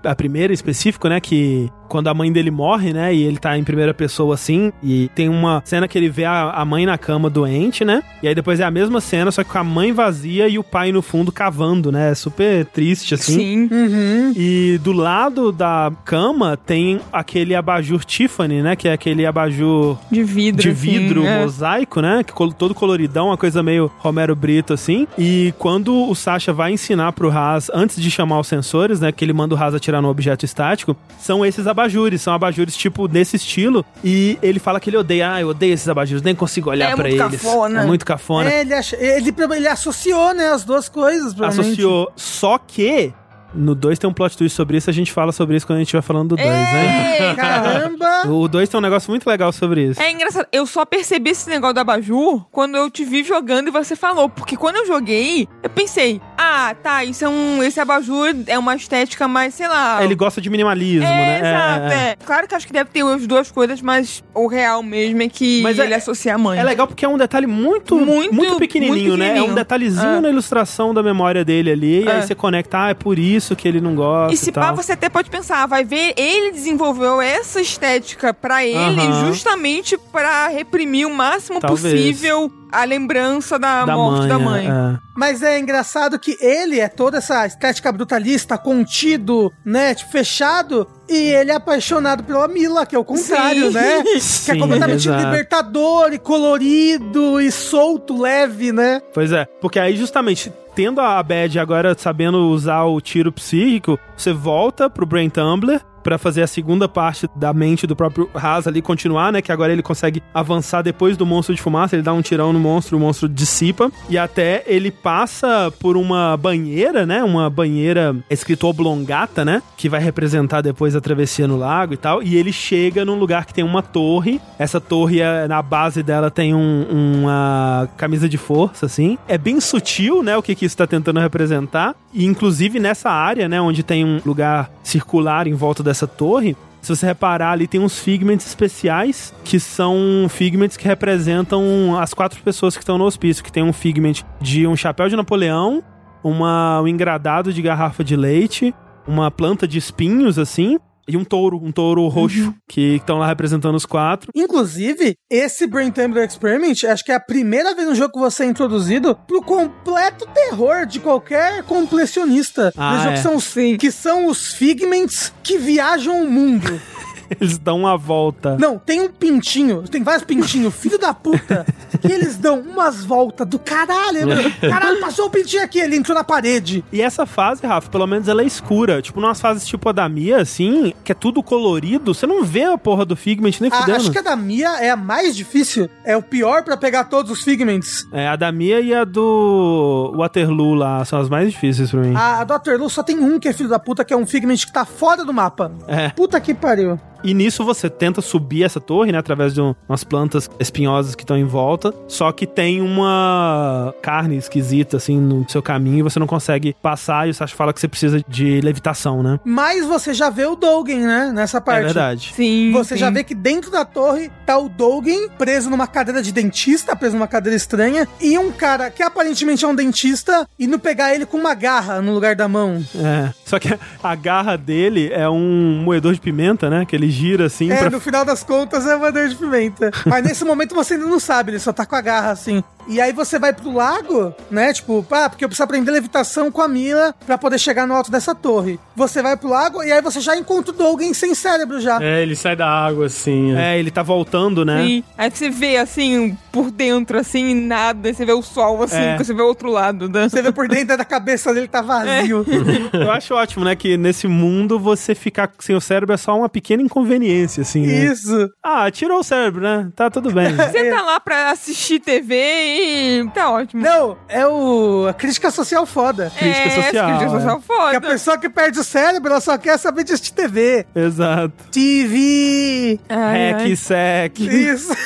a, 0.03 0.11
a 0.11 0.15
primeira 0.15 0.53
em 0.53 0.55
específico, 0.55 1.09
né? 1.09 1.19
Que 1.19 1.69
quando 1.89 2.07
a 2.07 2.13
mãe 2.13 2.31
dele 2.31 2.49
morre, 2.49 2.91
né? 2.93 3.13
E 3.13 3.21
ele 3.23 3.37
tá 3.37 3.55
em 3.57 3.63
primeira 3.63 3.93
pessoa 3.93 4.33
assim. 4.33 4.71
E 4.81 5.09
tem 5.13 5.29
uma 5.29 5.61
cena 5.65 5.87
que 5.87 5.97
ele 5.97 6.09
vê 6.09 6.25
a, 6.25 6.49
a 6.51 6.65
mãe 6.65 6.85
na 6.85 6.97
cama 6.97 7.29
doente, 7.29 7.83
né? 7.85 8.01
E 8.23 8.27
aí 8.27 8.33
depois 8.33 8.59
é 8.59 8.63
a 8.63 8.71
mesma 8.71 8.99
cena, 9.01 9.29
só 9.31 9.43
que 9.43 9.49
com 9.51 9.57
a 9.59 9.63
mãe 9.63 9.91
vazia 9.91 10.47
e 10.47 10.57
o 10.57 10.63
pai 10.63 10.91
no 10.91 11.01
fundo 11.03 11.31
cavando, 11.31 11.91
né? 11.91 12.11
É 12.11 12.15
super 12.15 12.65
triste, 12.65 13.13
assim. 13.13 13.33
Sim. 13.37 13.69
Uhum. 13.71 14.33
E 14.35 14.79
do 14.83 14.91
lado 14.91 15.51
da 15.51 15.91
cama 16.05 16.57
tem 16.57 16.99
aquele 17.11 17.53
abajur 17.53 18.03
Tiffany, 18.05 18.61
né? 18.63 18.75
Que 18.75 18.87
é 18.87 18.93
aquele 18.93 19.25
abajur 19.25 19.97
De 20.11 20.23
vidro. 20.23 20.61
de 20.63 20.69
assim, 20.69 20.75
vidro 21.07 21.25
é. 21.25 21.41
mosaico, 21.41 22.01
né? 22.01 22.23
Que 22.23 22.33
todo 22.53 22.73
coloridão, 22.73 23.27
uma 23.27 23.37
coisa 23.37 23.61
meio 23.63 23.91
Romero 23.99 24.35
Brito, 24.35 24.73
assim. 24.73 25.07
E 25.17 25.53
quando 25.57 26.09
o 26.09 26.15
Sasha 26.15 26.51
vai 26.53 26.71
ensinar 26.71 27.11
pro 27.13 27.29
Haas, 27.31 27.69
antes 27.73 28.01
de 28.01 28.09
chamar 28.11 28.39
os 28.39 28.47
sensores, 28.47 28.99
né? 28.99 29.11
Que 29.11 29.23
ele 29.23 29.33
manda 29.33 29.55
o 29.55 29.57
Haas 29.57 29.73
atirar 29.75 30.01
no 30.01 30.09
objeto 30.09 30.45
estático, 30.45 30.95
são 31.19 31.45
esses 31.45 31.67
abajures. 31.67 32.21
São 32.21 32.33
abajures, 32.33 32.75
tipo, 32.75 33.07
desse 33.07 33.35
estilo. 33.35 33.85
E 34.03 34.37
ele 34.41 34.59
fala 34.59 34.79
que 34.79 34.89
ele 34.89 34.97
odeia. 34.97 35.33
Ah, 35.33 35.41
eu 35.41 35.49
odeio 35.49 35.73
esses 35.73 35.87
abajures, 35.87 36.21
nem 36.23 36.35
consigo 36.35 36.69
olhar 36.69 36.91
É 36.91 36.95
pra 36.95 37.07
muito 37.07 37.21
eles. 37.23 37.41
cafona. 37.41 37.81
É 37.81 37.85
muito 37.85 38.05
cafona. 38.05 38.51
É, 38.51 38.61
ele, 38.61 38.73
acha- 38.73 38.97
ele, 38.99 39.33
ele 39.55 39.67
associou, 39.67 40.33
né, 40.33 40.49
as 40.49 40.63
duas 40.63 40.89
coisas. 40.89 41.39
Associou. 41.41 42.11
Só 42.15 42.57
que. 42.57 43.13
No 43.55 43.75
2 43.75 43.99
tem 43.99 44.09
um 44.09 44.13
plot 44.13 44.37
twist 44.37 44.55
sobre 44.55 44.77
isso, 44.77 44.89
a 44.89 44.93
gente 44.93 45.11
fala 45.11 45.31
sobre 45.31 45.55
isso 45.55 45.65
quando 45.67 45.77
a 45.77 45.79
gente 45.79 45.87
estiver 45.87 46.01
falando 46.01 46.29
do 46.29 46.35
2, 46.35 46.47
né? 46.49 47.35
Caramba! 47.37 48.27
O 48.27 48.47
2 48.47 48.67
tem 48.69 48.77
um 48.77 48.81
negócio 48.81 49.09
muito 49.11 49.27
legal 49.27 49.51
sobre 49.51 49.89
isso. 49.89 50.01
É 50.01 50.11
engraçado, 50.11 50.47
eu 50.51 50.65
só 50.65 50.85
percebi 50.85 51.29
esse 51.31 51.49
negócio 51.49 51.73
do 51.75 51.79
abajur 51.79 52.45
quando 52.51 52.75
eu 52.75 52.89
te 52.89 53.03
vi 53.03 53.23
jogando 53.23 53.67
e 53.67 53.71
você 53.71 53.95
falou. 53.95 54.27
Porque 54.29 54.55
quando 54.57 54.77
eu 54.77 54.87
joguei, 54.87 55.47
eu 55.61 55.69
pensei, 55.69 56.19
ah, 56.37 56.75
tá, 56.81 57.03
isso 57.03 57.23
é 57.25 57.29
um. 57.29 57.61
Esse 57.63 57.79
abajur 57.79 58.33
é 58.47 58.57
uma 58.57 58.75
estética 58.75 59.27
mais, 59.27 59.53
sei 59.53 59.67
lá. 59.67 60.03
Ele 60.03 60.15
gosta 60.15 60.41
de 60.41 60.49
minimalismo, 60.49 61.05
é, 61.05 61.09
né? 61.09 61.39
exato, 61.39 61.93
é. 61.93 62.15
Claro 62.25 62.47
que 62.47 62.55
acho 62.55 62.65
que 62.67 62.73
deve 62.73 62.89
ter 62.89 63.03
as 63.05 63.27
duas 63.27 63.51
coisas, 63.51 63.81
mas 63.81 64.23
o 64.33 64.47
real 64.47 64.81
mesmo 64.81 65.21
é 65.21 65.27
que 65.29 65.61
Mas 65.61 65.77
é- 65.77 65.83
ele 65.85 65.93
associa 65.93 66.35
a 66.35 66.37
mãe. 66.37 66.57
É 66.59 66.63
legal 66.63 66.87
porque 66.87 67.05
é 67.05 67.09
um 67.09 67.17
detalhe 67.17 67.45
muito, 67.47 67.95
muito, 67.99 68.33
Muito- 68.33 68.57
pequenininho, 68.57 68.93
muito 69.09 69.17
né? 69.17 69.25
É 69.25 69.29
um 69.29 69.33
pequenininho. 69.33 69.55
detalhezinho 69.55 70.15
É. 70.17 70.21
na 70.21 70.29
ilustração 70.29 70.93
da 70.93 71.03
memória 71.03 71.43
dele 71.45 71.71
ali. 71.71 72.03
E 72.03 72.07
É. 72.07 72.11
aí 72.13 72.21
você 72.23 72.33
conecta, 72.35 72.85
ah, 72.85 72.89
é 72.89 72.93
por 72.93 73.19
isso 73.19 73.42
que 73.55 73.67
ele 73.67 73.81
não 73.81 73.93
gosta 73.95 74.31
E 74.31 74.35
e, 74.35 74.37
se 74.37 74.51
tal. 74.51 74.63
pá, 74.63 74.71
você 74.71 74.93
até 74.93 75.09
pode 75.09 75.29
pensar, 75.29 75.65
vai 75.67 75.83
ver, 75.83 76.13
ele 76.17 76.51
desenvolveu 76.51 77.21
essa 77.21 77.59
estética 77.61 78.33
pra 78.33 78.63
ele 78.65 79.01
justamente 79.25 79.97
pra 79.97 80.47
reprimir 80.47 81.05
o 81.05 81.13
máximo 81.13 81.59
Talvez. 81.59 81.81
possível 81.93 82.51
a 82.71 82.85
lembrança 82.85 83.59
da, 83.59 83.85
da 83.85 83.95
morte 83.95 84.19
mãe, 84.21 84.27
da 84.29 84.39
mãe. 84.39 84.67
é. 84.67 84.99
Mas 85.15 85.43
é 85.43 85.59
engraçado 85.59 86.17
que 86.17 86.35
ele 86.41 86.79
é 86.79 86.87
toda 86.87 87.19
essa 87.19 87.45
estética 87.45 87.91
brutalista, 87.91 88.57
contido, 88.57 89.51
né, 89.63 89.93
tipo, 89.93 90.11
fechado, 90.11 90.87
e 91.07 91.13
ele 91.15 91.51
é 91.51 91.55
apaixonado 91.55 92.23
pela 92.23 92.47
Mila, 92.47 92.83
que 92.83 92.95
é 92.95 92.99
o 92.99 93.05
contrário, 93.05 93.67
Sim. 93.67 93.73
né? 93.73 94.01
que 94.03 94.09
é 94.09 94.19
Sim, 94.19 94.59
completamente 94.59 95.07
exato. 95.07 95.23
libertador 95.23 96.13
e 96.13 96.17
colorido 96.17 97.39
e 97.39 97.51
solto, 97.51 98.19
leve, 98.19 98.71
né? 98.71 99.01
Pois 99.13 99.31
é, 99.31 99.45
porque 99.61 99.77
aí 99.79 99.95
justamente 99.95 100.51
tendo 100.75 101.01
a 101.01 101.21
Bad 101.21 101.59
agora 101.59 101.95
sabendo 101.97 102.49
usar 102.49 102.83
o 102.83 102.99
tiro 102.99 103.31
psíquico, 103.31 103.99
você 104.15 104.33
volta 104.33 104.89
pro 104.89 105.05
Brain 105.05 105.29
Tumbler 105.29 105.81
pra 106.03 106.17
fazer 106.17 106.43
a 106.43 106.47
segunda 106.47 106.87
parte 106.87 107.27
da 107.35 107.53
mente 107.53 107.87
do 107.87 107.95
próprio 107.95 108.29
Haas 108.33 108.67
ali 108.67 108.81
continuar, 108.81 109.31
né? 109.31 109.41
Que 109.41 109.51
agora 109.51 109.71
ele 109.71 109.81
consegue 109.81 110.21
avançar 110.33 110.81
depois 110.81 111.15
do 111.17 111.25
monstro 111.25 111.55
de 111.55 111.61
fumaça, 111.61 111.95
ele 111.95 112.03
dá 112.03 112.13
um 112.13 112.21
tirão 112.21 112.51
no 112.51 112.59
monstro, 112.59 112.97
o 112.97 112.99
monstro 112.99 113.27
dissipa 113.29 113.91
e 114.09 114.17
até 114.17 114.63
ele 114.67 114.91
passa 114.91 115.71
por 115.79 115.95
uma 115.97 116.35
banheira, 116.37 117.05
né? 117.05 117.23
Uma 117.23 117.49
banheira 117.49 118.15
escrito 118.29 118.67
oblongata, 118.67 119.45
né? 119.45 119.61
Que 119.77 119.87
vai 119.89 120.01
representar 120.01 120.61
depois 120.61 120.95
a 120.95 121.01
travessia 121.01 121.47
no 121.47 121.57
lago 121.57 121.93
e 121.93 121.97
tal. 121.97 122.21
E 122.21 122.35
ele 122.35 122.51
chega 122.51 123.05
num 123.05 123.17
lugar 123.17 123.45
que 123.45 123.53
tem 123.53 123.63
uma 123.63 123.81
torre. 123.81 124.39
Essa 124.59 124.79
torre, 124.81 125.21
é- 125.21 125.47
na 125.47 125.61
base 125.61 126.03
dela, 126.03 126.29
tem 126.29 126.53
um- 126.53 126.85
uma 127.23 127.89
camisa 127.97 128.27
de 128.27 128.37
força, 128.37 128.85
assim. 128.85 129.17
É 129.27 129.37
bem 129.37 129.59
sutil, 129.59 130.21
né? 130.23 130.35
O 130.37 130.41
que, 130.43 130.55
que 130.55 130.65
isso 130.65 130.77
tá 130.77 130.85
tentando 130.87 131.19
representar. 131.19 131.95
E 132.13 132.25
inclusive 132.25 132.79
nessa 132.79 133.09
área, 133.09 133.47
né? 133.49 133.59
Onde 133.61 133.81
tem 133.83 134.03
um 134.05 134.19
lugar 134.25 134.69
circular 134.83 135.47
em 135.47 135.53
volta 135.53 135.81
dessa 135.93 136.07
torre. 136.07 136.57
Se 136.81 136.93
você 136.93 137.05
reparar 137.05 137.51
ali, 137.51 137.65
tem 137.65 137.79
uns 137.79 137.99
figments 137.99 138.45
especiais, 138.45 139.33
que 139.45 139.57
são 139.57 140.27
figments 140.27 140.75
que 140.75 140.85
representam 140.85 141.97
as 141.97 142.13
quatro 142.13 142.41
pessoas 142.43 142.75
que 142.75 142.83
estão 142.83 142.97
no 142.97 143.05
hospício, 143.05 143.43
que 143.43 143.51
tem 143.51 143.63
um 143.63 143.71
figment 143.71 144.15
de 144.41 144.67
um 144.67 144.75
chapéu 144.75 145.07
de 145.07 145.15
Napoleão, 145.15 145.81
uma, 146.21 146.81
um 146.81 146.87
engradado 146.87 147.53
de 147.53 147.61
garrafa 147.61 148.03
de 148.03 148.17
leite, 148.17 148.75
uma 149.07 149.31
planta 149.31 149.65
de 149.65 149.77
espinhos, 149.77 150.37
assim, 150.37 150.77
e 151.07 151.17
um 151.17 151.23
touro, 151.23 151.57
um 151.61 151.71
touro 151.71 152.07
roxo, 152.07 152.45
Uhum. 152.45 152.53
que 152.67 152.95
estão 152.95 153.17
lá 153.17 153.27
representando 153.27 153.75
os 153.75 153.85
quatro. 153.85 154.31
Inclusive, 154.35 155.15
esse 155.29 155.67
Brain 155.67 155.91
Temple 155.91 156.21
Experiment, 156.23 156.75
acho 156.89 157.03
que 157.03 157.11
é 157.11 157.15
a 157.15 157.19
primeira 157.19 157.75
vez 157.75 157.87
no 157.87 157.95
jogo 157.95 158.13
que 158.13 158.19
você 158.19 158.43
é 158.43 158.47
introduzido 158.47 159.15
pro 159.27 159.41
completo 159.41 160.25
terror 160.33 160.85
de 160.85 160.99
qualquer 160.99 161.63
completionista. 161.63 162.73
Ah, 162.77 163.09
é. 163.09 163.13
que, 163.13 163.19
são 163.19 163.35
os, 163.35 163.53
que 163.79 163.91
são 163.91 164.27
os 164.27 164.53
Figments 164.53 165.33
que 165.43 165.57
viajam 165.57 166.23
o 166.23 166.29
mundo. 166.29 166.79
Eles 167.39 167.57
dão 167.57 167.79
uma 167.79 167.97
volta. 167.97 168.57
Não, 168.59 168.77
tem 168.77 169.01
um 169.01 169.09
pintinho, 169.09 169.83
tem 169.83 170.03
vários 170.03 170.23
pintinhos, 170.23 170.73
filho 170.73 170.97
da 170.97 171.13
puta, 171.13 171.65
que 172.01 172.11
eles 172.11 172.37
dão 172.37 172.59
umas 172.59 173.03
voltas 173.03 173.47
do 173.47 173.57
caralho. 173.59 174.21
Caralho, 174.61 174.99
passou 174.99 175.27
o 175.27 175.29
pintinho 175.29 175.63
aqui, 175.63 175.79
ele 175.79 175.95
entrou 175.95 176.15
na 176.15 176.23
parede. 176.23 176.83
E 176.91 177.01
essa 177.01 177.25
fase, 177.25 177.65
Rafa, 177.65 177.89
pelo 177.89 178.07
menos 178.07 178.27
ela 178.27 178.41
é 178.41 178.45
escura. 178.45 179.01
Tipo, 179.01 179.19
numas 179.19 179.39
fases 179.39 179.65
tipo 179.65 179.89
a 179.89 179.91
da 179.91 180.07
Mia, 180.07 180.37
assim, 180.37 180.93
que 181.03 181.11
é 181.11 181.15
tudo 181.15 181.41
colorido, 181.41 182.13
você 182.13 182.25
não 182.25 182.43
vê 182.43 182.63
a 182.63 182.77
porra 182.77 183.05
do 183.05 183.15
Figment 183.15 183.53
nem 183.59 183.69
fudendo. 183.69 183.95
acho 183.97 184.11
que 184.11 184.19
a 184.19 184.21
da 184.21 184.35
Mia 184.35 184.77
é 184.79 184.89
a 184.89 184.95
mais 184.95 185.35
difícil, 185.35 185.89
é 186.03 186.15
o 186.15 186.21
pior 186.21 186.63
pra 186.63 186.77
pegar 186.77 187.05
todos 187.05 187.31
os 187.31 187.43
Figments. 187.43 188.05
É, 188.11 188.27
a 188.27 188.35
da 188.35 188.51
Mia 188.51 188.79
e 188.79 188.93
a 188.93 189.03
do 189.03 190.13
Waterloo 190.17 190.73
lá 190.73 191.03
são 191.05 191.19
as 191.19 191.29
mais 191.29 191.51
difíceis 191.51 191.91
pra 191.91 192.01
mim. 192.01 192.15
A, 192.15 192.41
a 192.41 192.43
Dr. 192.43 192.75
Lu 192.79 192.89
só 192.89 193.03
tem 193.03 193.19
um 193.19 193.39
que 193.39 193.47
é 193.47 193.53
filho 193.53 193.69
da 193.69 193.79
puta, 193.79 194.03
que 194.03 194.13
é 194.13 194.17
um 194.17 194.25
Figment 194.25 194.57
que 194.57 194.71
tá 194.71 194.85
fora 194.85 195.23
do 195.23 195.33
mapa. 195.33 195.71
É. 195.87 196.09
Puta 196.09 196.39
que 196.39 196.53
pariu. 196.53 196.99
E 197.23 197.33
nisso 197.33 197.63
você 197.63 197.89
tenta 197.89 198.21
subir 198.21 198.63
essa 198.63 198.79
torre, 198.79 199.11
né? 199.11 199.17
Através 199.17 199.53
de 199.53 199.61
um- 199.61 199.73
umas 199.87 200.03
plantas 200.03 200.49
espinhosas 200.59 201.15
que 201.15 201.23
estão 201.23 201.37
em 201.37 201.45
volta. 201.45 201.93
Só 202.07 202.31
que 202.31 202.45
tem 202.45 202.81
uma 202.81 203.93
carne 204.01 204.37
esquisita, 204.37 204.97
assim, 204.97 205.17
no 205.19 205.45
seu 205.49 205.61
caminho 205.61 205.99
e 205.99 206.01
você 206.01 206.19
não 206.19 206.27
consegue 206.27 206.75
passar. 206.81 207.27
E 207.27 207.31
o 207.31 207.33
Sasha 207.33 207.55
fala 207.55 207.73
que 207.73 207.79
você 207.79 207.87
precisa 207.87 208.21
de 208.27 208.59
levitação, 208.61 209.23
né? 209.23 209.39
Mas 209.45 209.85
você 209.85 210.13
já 210.13 210.29
vê 210.29 210.45
o 210.45 210.55
Dogen, 210.55 210.99
né? 211.05 211.31
Nessa 211.33 211.61
parte. 211.61 211.81
É 211.81 211.85
verdade. 211.85 212.33
Sim. 212.35 212.71
Você 212.73 212.95
sim. 212.95 212.99
já 212.99 213.09
vê 213.09 213.23
que 213.23 213.35
dentro 213.35 213.71
da 213.71 213.85
torre 213.85 214.29
tá 214.45 214.57
o 214.57 214.67
Dogen 214.69 215.29
preso 215.37 215.69
numa 215.69 215.87
cadeira 215.87 216.21
de 216.21 216.31
dentista, 216.31 216.95
preso 216.95 217.15
numa 217.15 217.27
cadeira 217.27 217.55
estranha, 217.55 218.07
e 218.21 218.37
um 218.37 218.51
cara 218.51 218.89
que 218.89 219.01
aparentemente 219.03 219.63
é 219.63 219.67
um 219.67 219.75
dentista 219.75 220.47
indo 220.59 220.77
pegar 220.77 221.13
ele 221.15 221.25
com 221.25 221.37
uma 221.37 221.53
garra 221.53 222.01
no 222.01 222.13
lugar 222.13 222.35
da 222.35 222.47
mão. 222.47 222.83
É. 222.95 223.31
Só 223.45 223.59
que 223.59 223.77
a 224.01 224.15
garra 224.15 224.57
dele 224.57 225.09
é 225.11 225.29
um 225.29 225.81
moedor 225.83 226.13
de 226.13 226.19
pimenta, 226.21 226.69
né? 226.69 226.85
Que 226.85 226.95
ele 226.95 227.12
gira 227.13 227.45
assim 227.45 227.71
É, 227.71 227.77
pra. 227.77 227.89
no 227.89 227.99
final 227.99 228.25
das 228.25 228.43
contas 228.43 228.85
é 228.85 228.95
uma 228.95 229.11
dor 229.11 229.29
de 229.29 229.35
pimenta. 229.35 229.91
Mas 230.05 230.23
nesse 230.23 230.43
momento 230.43 230.75
você 230.75 230.95
ainda 230.95 231.05
não 231.05 231.19
sabe, 231.19 231.51
ele 231.51 231.59
só 231.59 231.71
tá 231.71 231.85
com 231.85 231.95
a 231.95 232.01
garra 232.01 232.31
assim. 232.31 232.61
E 232.87 232.99
aí 232.99 233.13
você 233.13 233.39
vai 233.39 233.53
pro 233.53 233.71
lago, 233.71 234.33
né? 234.51 234.73
Tipo, 234.73 235.05
ah, 235.11 235.29
porque 235.29 235.45
eu 235.45 235.47
preciso 235.47 235.63
aprender 235.63 235.89
levitação 235.89 236.51
com 236.51 236.61
a 236.61 236.67
Mila 236.67 237.15
pra 237.25 237.37
poder 237.37 237.57
chegar 237.57 237.87
no 237.87 237.93
alto 237.93 238.11
dessa 238.11 238.35
torre. 238.35 238.77
Você 238.93 239.21
vai 239.21 239.37
pro 239.37 239.47
lago 239.47 239.81
e 239.83 239.89
aí 239.91 240.01
você 240.01 240.19
já 240.19 240.35
encontra 240.35 240.73
o 240.73 240.77
Dogen 240.77 241.13
sem 241.13 241.33
cérebro 241.33 241.79
já. 241.79 242.03
É, 242.03 242.21
ele 242.21 242.35
sai 242.35 242.57
da 242.57 242.67
água, 242.67 243.05
assim. 243.05 243.55
É. 243.55 243.75
É, 243.75 243.79
ele 243.79 243.89
tá 243.89 244.03
voltando, 244.03 244.65
né? 244.65 244.83
Sim. 244.85 245.03
Aí 245.17 245.31
você 245.31 245.49
vê 245.49 245.77
assim, 245.77 246.37
por 246.53 246.69
dentro, 246.69 247.17
assim, 247.17 247.55
nada. 247.55 248.13
Você 248.13 248.23
vê 248.23 248.31
o 248.31 248.43
sol, 248.43 248.83
assim, 248.83 248.95
É. 248.95 249.17
você 249.17 249.33
vê 249.33 249.41
o 249.41 249.47
outro 249.47 249.71
lado. 249.71 250.07
Da... 250.07 250.29
Você 250.29 250.39
vê 250.39 250.51
por 250.51 250.67
dentro 250.67 250.95
da 250.95 251.03
cabeça 251.03 251.51
dele 251.51 251.67
tá 251.67 251.81
vazio. 251.81 252.45
Eu 252.93 253.09
acho 253.11 253.33
ótimo, 253.33 253.65
né? 253.65 253.75
Que 253.75 253.97
nesse 253.97 254.27
mundo 254.27 254.77
você 254.79 255.15
ficar 255.15 255.51
sem 255.59 255.75
o 255.75 255.81
cérebro 255.81 256.13
é 256.13 256.17
só 256.17 256.37
uma 256.37 256.47
pequena 256.47 256.83
inconveniência, 256.83 257.61
assim. 257.61 257.87
Né? 257.87 258.05
Isso. 258.05 258.51
Ah, 258.63 258.89
tirou 258.91 259.19
o 259.19 259.23
cérebro, 259.23 259.61
né? 259.61 259.89
Tá 259.95 260.11
tudo 260.11 260.31
bem. 260.31 260.53
Você 260.55 260.91
tá 260.91 261.01
lá 261.01 261.19
pra 261.19 261.49
assistir 261.49 261.99
TV 261.99 262.35
e 262.35 263.29
tá 263.33 263.49
ótimo. 263.49 263.81
Não, 263.81 264.15
é 264.29 264.45
o 264.45 265.07
a 265.09 265.13
crítica 265.13 265.49
social 265.49 265.87
foda. 265.87 266.31
crítica 266.37 266.67
é, 266.67 266.69
social, 266.69 267.07
Crítica 267.07 267.29
social 267.31 267.59
Que 267.59 267.71
a 267.73 267.75
foda. 267.93 268.01
pessoa 268.01 268.37
que 268.37 268.49
perde 268.49 268.79
o 268.79 268.83
cérebro, 268.83 269.31
ela 269.31 269.41
só 269.41 269.57
quer 269.57 269.79
saber 269.79 270.03
de 270.03 270.13
assistir 270.13 270.33
TV. 270.33 270.85
Exato. 270.95 271.51
TV. 271.71 272.99
Ai, 273.09 273.53
ai. 273.53 273.69
Hack, 273.69 273.75
sec. 273.75 274.39
Isso. 274.39 274.93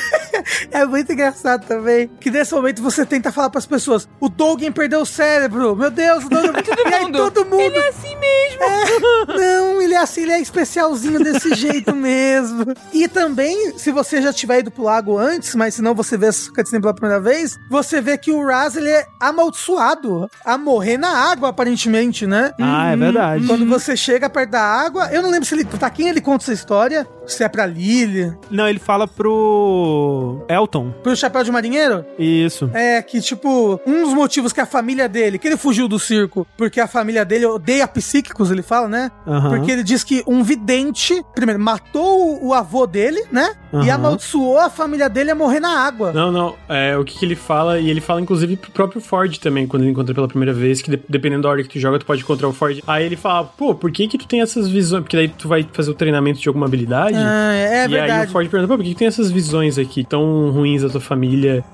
É 0.71 0.85
muito 0.85 1.11
engraçado 1.11 1.36
também. 1.67 2.09
Que 2.19 2.29
nesse 2.31 2.53
momento 2.53 2.81
você 2.81 3.05
tenta 3.05 3.31
falar 3.31 3.49
pras 3.49 3.65
pessoas: 3.65 4.07
o 4.19 4.29
Dogen 4.29 4.71
perdeu 4.71 5.01
o 5.01 5.05
cérebro. 5.05 5.75
Meu 5.75 5.91
Deus, 5.91 6.23
o 6.25 6.29
Dogen. 6.29 6.51
e 6.89 6.93
aí 6.93 7.05
mundo. 7.05 7.17
todo 7.17 7.45
mundo. 7.45 7.59
Ele 7.61 7.77
é 7.77 7.87
assim 7.89 8.15
mesmo. 8.15 9.37
Não, 9.37 9.81
ele 9.81 9.93
é 9.93 9.97
assim, 9.97 10.21
ele 10.21 10.31
é 10.33 10.39
especialzinho 10.39 11.19
desse 11.23 11.53
jeito 11.55 11.95
mesmo. 11.95 12.65
E 12.93 13.07
também, 13.07 13.77
se 13.77 13.91
você 13.91 14.21
já 14.21 14.31
tiver 14.33 14.59
ido 14.59 14.71
pro 14.71 14.83
lago 14.83 15.17
antes, 15.17 15.53
mas 15.55 15.75
se 15.75 15.81
não 15.81 15.93
você 15.95 16.17
vê 16.17 16.27
essa 16.27 16.51
cutscene 16.51 16.81
pela 16.81 16.93
primeira 16.93 17.19
vez, 17.21 17.57
você 17.69 18.01
vê 18.01 18.17
que 18.17 18.31
o 18.31 18.45
Raz, 18.45 18.75
ele 18.75 18.89
é 18.89 19.05
amaldiçoado 19.19 20.29
a 20.45 20.57
morrer 20.57 20.97
na 20.97 21.09
água, 21.31 21.49
aparentemente, 21.49 22.25
né? 22.25 22.51
Ah, 22.59 22.91
é 22.91 22.95
verdade. 22.95 23.45
Quando 23.47 23.65
você 23.67 23.95
chega 23.95 24.29
perto 24.29 24.51
da 24.51 24.61
água, 24.61 25.09
eu 25.11 25.21
não 25.21 25.29
lembro 25.29 25.45
se 25.47 25.55
ele. 25.55 25.65
Pra 25.65 25.89
quem 25.89 26.07
ele 26.09 26.21
conta 26.21 26.43
essa 26.45 26.53
história? 26.53 27.07
Se 27.25 27.43
é 27.43 27.49
pra 27.49 27.65
Lily, 27.65 28.33
Não, 28.49 28.67
ele 28.67 28.79
fala 28.79 29.07
pro 29.07 30.45
Elton. 30.49 30.91
pro 31.03 31.15
Chapéu 31.27 31.43
de 31.43 31.51
Marinheiro? 31.51 32.05
Isso. 32.17 32.69
É 32.73 33.01
que, 33.01 33.19
tipo, 33.21 33.79
um 33.85 34.03
dos 34.03 34.13
motivos 34.13 34.53
que 34.53 34.61
a 34.61 34.65
família 34.65 35.09
dele, 35.09 35.37
que 35.37 35.45
ele 35.47 35.57
fugiu 35.57 35.87
do 35.87 35.99
circo, 35.99 36.47
porque 36.57 36.79
a 36.79 36.87
família 36.87 37.25
dele 37.25 37.45
odeia 37.45 37.85
psíquicos, 37.87 38.49
ele 38.49 38.61
fala, 38.61 38.87
né? 38.87 39.11
Aham. 39.27 39.49
Porque 39.49 39.71
ele 39.71 39.83
diz 39.83 40.03
que 40.03 40.23
um 40.25 40.41
vidente, 40.41 41.21
primeiro, 41.35 41.59
matou 41.61 42.43
o, 42.43 42.53
avô 42.53 42.87
dele, 42.87 43.23
né? 43.31 43.53
E 43.73 43.75
Aham. 43.77 43.91
amaldiçoou 43.95 44.57
a 44.57 44.69
família 44.69 45.09
dele 45.09 45.31
a 45.31 45.35
morrer 45.35 45.59
na 45.59 45.79
água. 45.85 46.13
Não, 46.13 46.31
não. 46.31 46.55
É, 46.69 46.97
o 46.97 47.03
que, 47.03 47.19
que 47.19 47.25
ele 47.25 47.35
fala, 47.35 47.77
e 47.79 47.89
ele 47.89 47.99
fala 47.99 48.21
inclusive 48.21 48.55
pro 48.55 48.71
próprio 48.71 49.01
Ford 49.01 49.37
também, 49.37 49.67
quando 49.67 49.83
ele 49.83 49.91
encontra 49.91 50.15
pela 50.15 50.27
primeira 50.27 50.53
vez, 50.53 50.81
que 50.81 50.89
de- 50.91 51.03
dependendo 51.09 51.43
da 51.43 51.49
hora 51.49 51.61
que 51.61 51.69
tu 51.69 51.77
joga, 51.79 51.99
tu 51.99 52.05
pode 52.05 52.21
encontrar 52.21 52.47
o 52.47 52.53
Ford. 52.53 52.79
Aí 52.87 53.05
ele 53.05 53.17
fala, 53.17 53.43
pô, 53.43 53.75
por 53.75 53.91
que 53.91 54.07
que 54.07 54.17
tu 54.17 54.25
tem 54.27 54.41
essas 54.41 54.69
visões? 54.69 55.03
Porque 55.03 55.17
daí 55.17 55.27
tu 55.27 55.47
vai 55.49 55.67
fazer 55.73 55.91
o 55.91 55.93
treinamento 55.93 56.39
de 56.39 56.47
alguma 56.47 56.65
habilidade. 56.65 57.17
Ah, 57.19 57.53
é 57.53 57.81
e 57.81 57.81
aí 57.83 57.87
verdade. 57.87 58.29
o 58.29 58.31
Ford 58.31 58.47
pergunta, 58.49 58.71
pô, 58.71 58.77
por 58.77 58.83
que, 58.83 58.91
que 58.93 58.99
tem 58.99 59.07
essas 59.07 59.29
visões 59.29 59.77
aqui 59.77 60.05
tão 60.05 60.49
ruins 60.51 60.81
da 60.83 60.89
tua 60.89 61.01
família? 61.01 61.16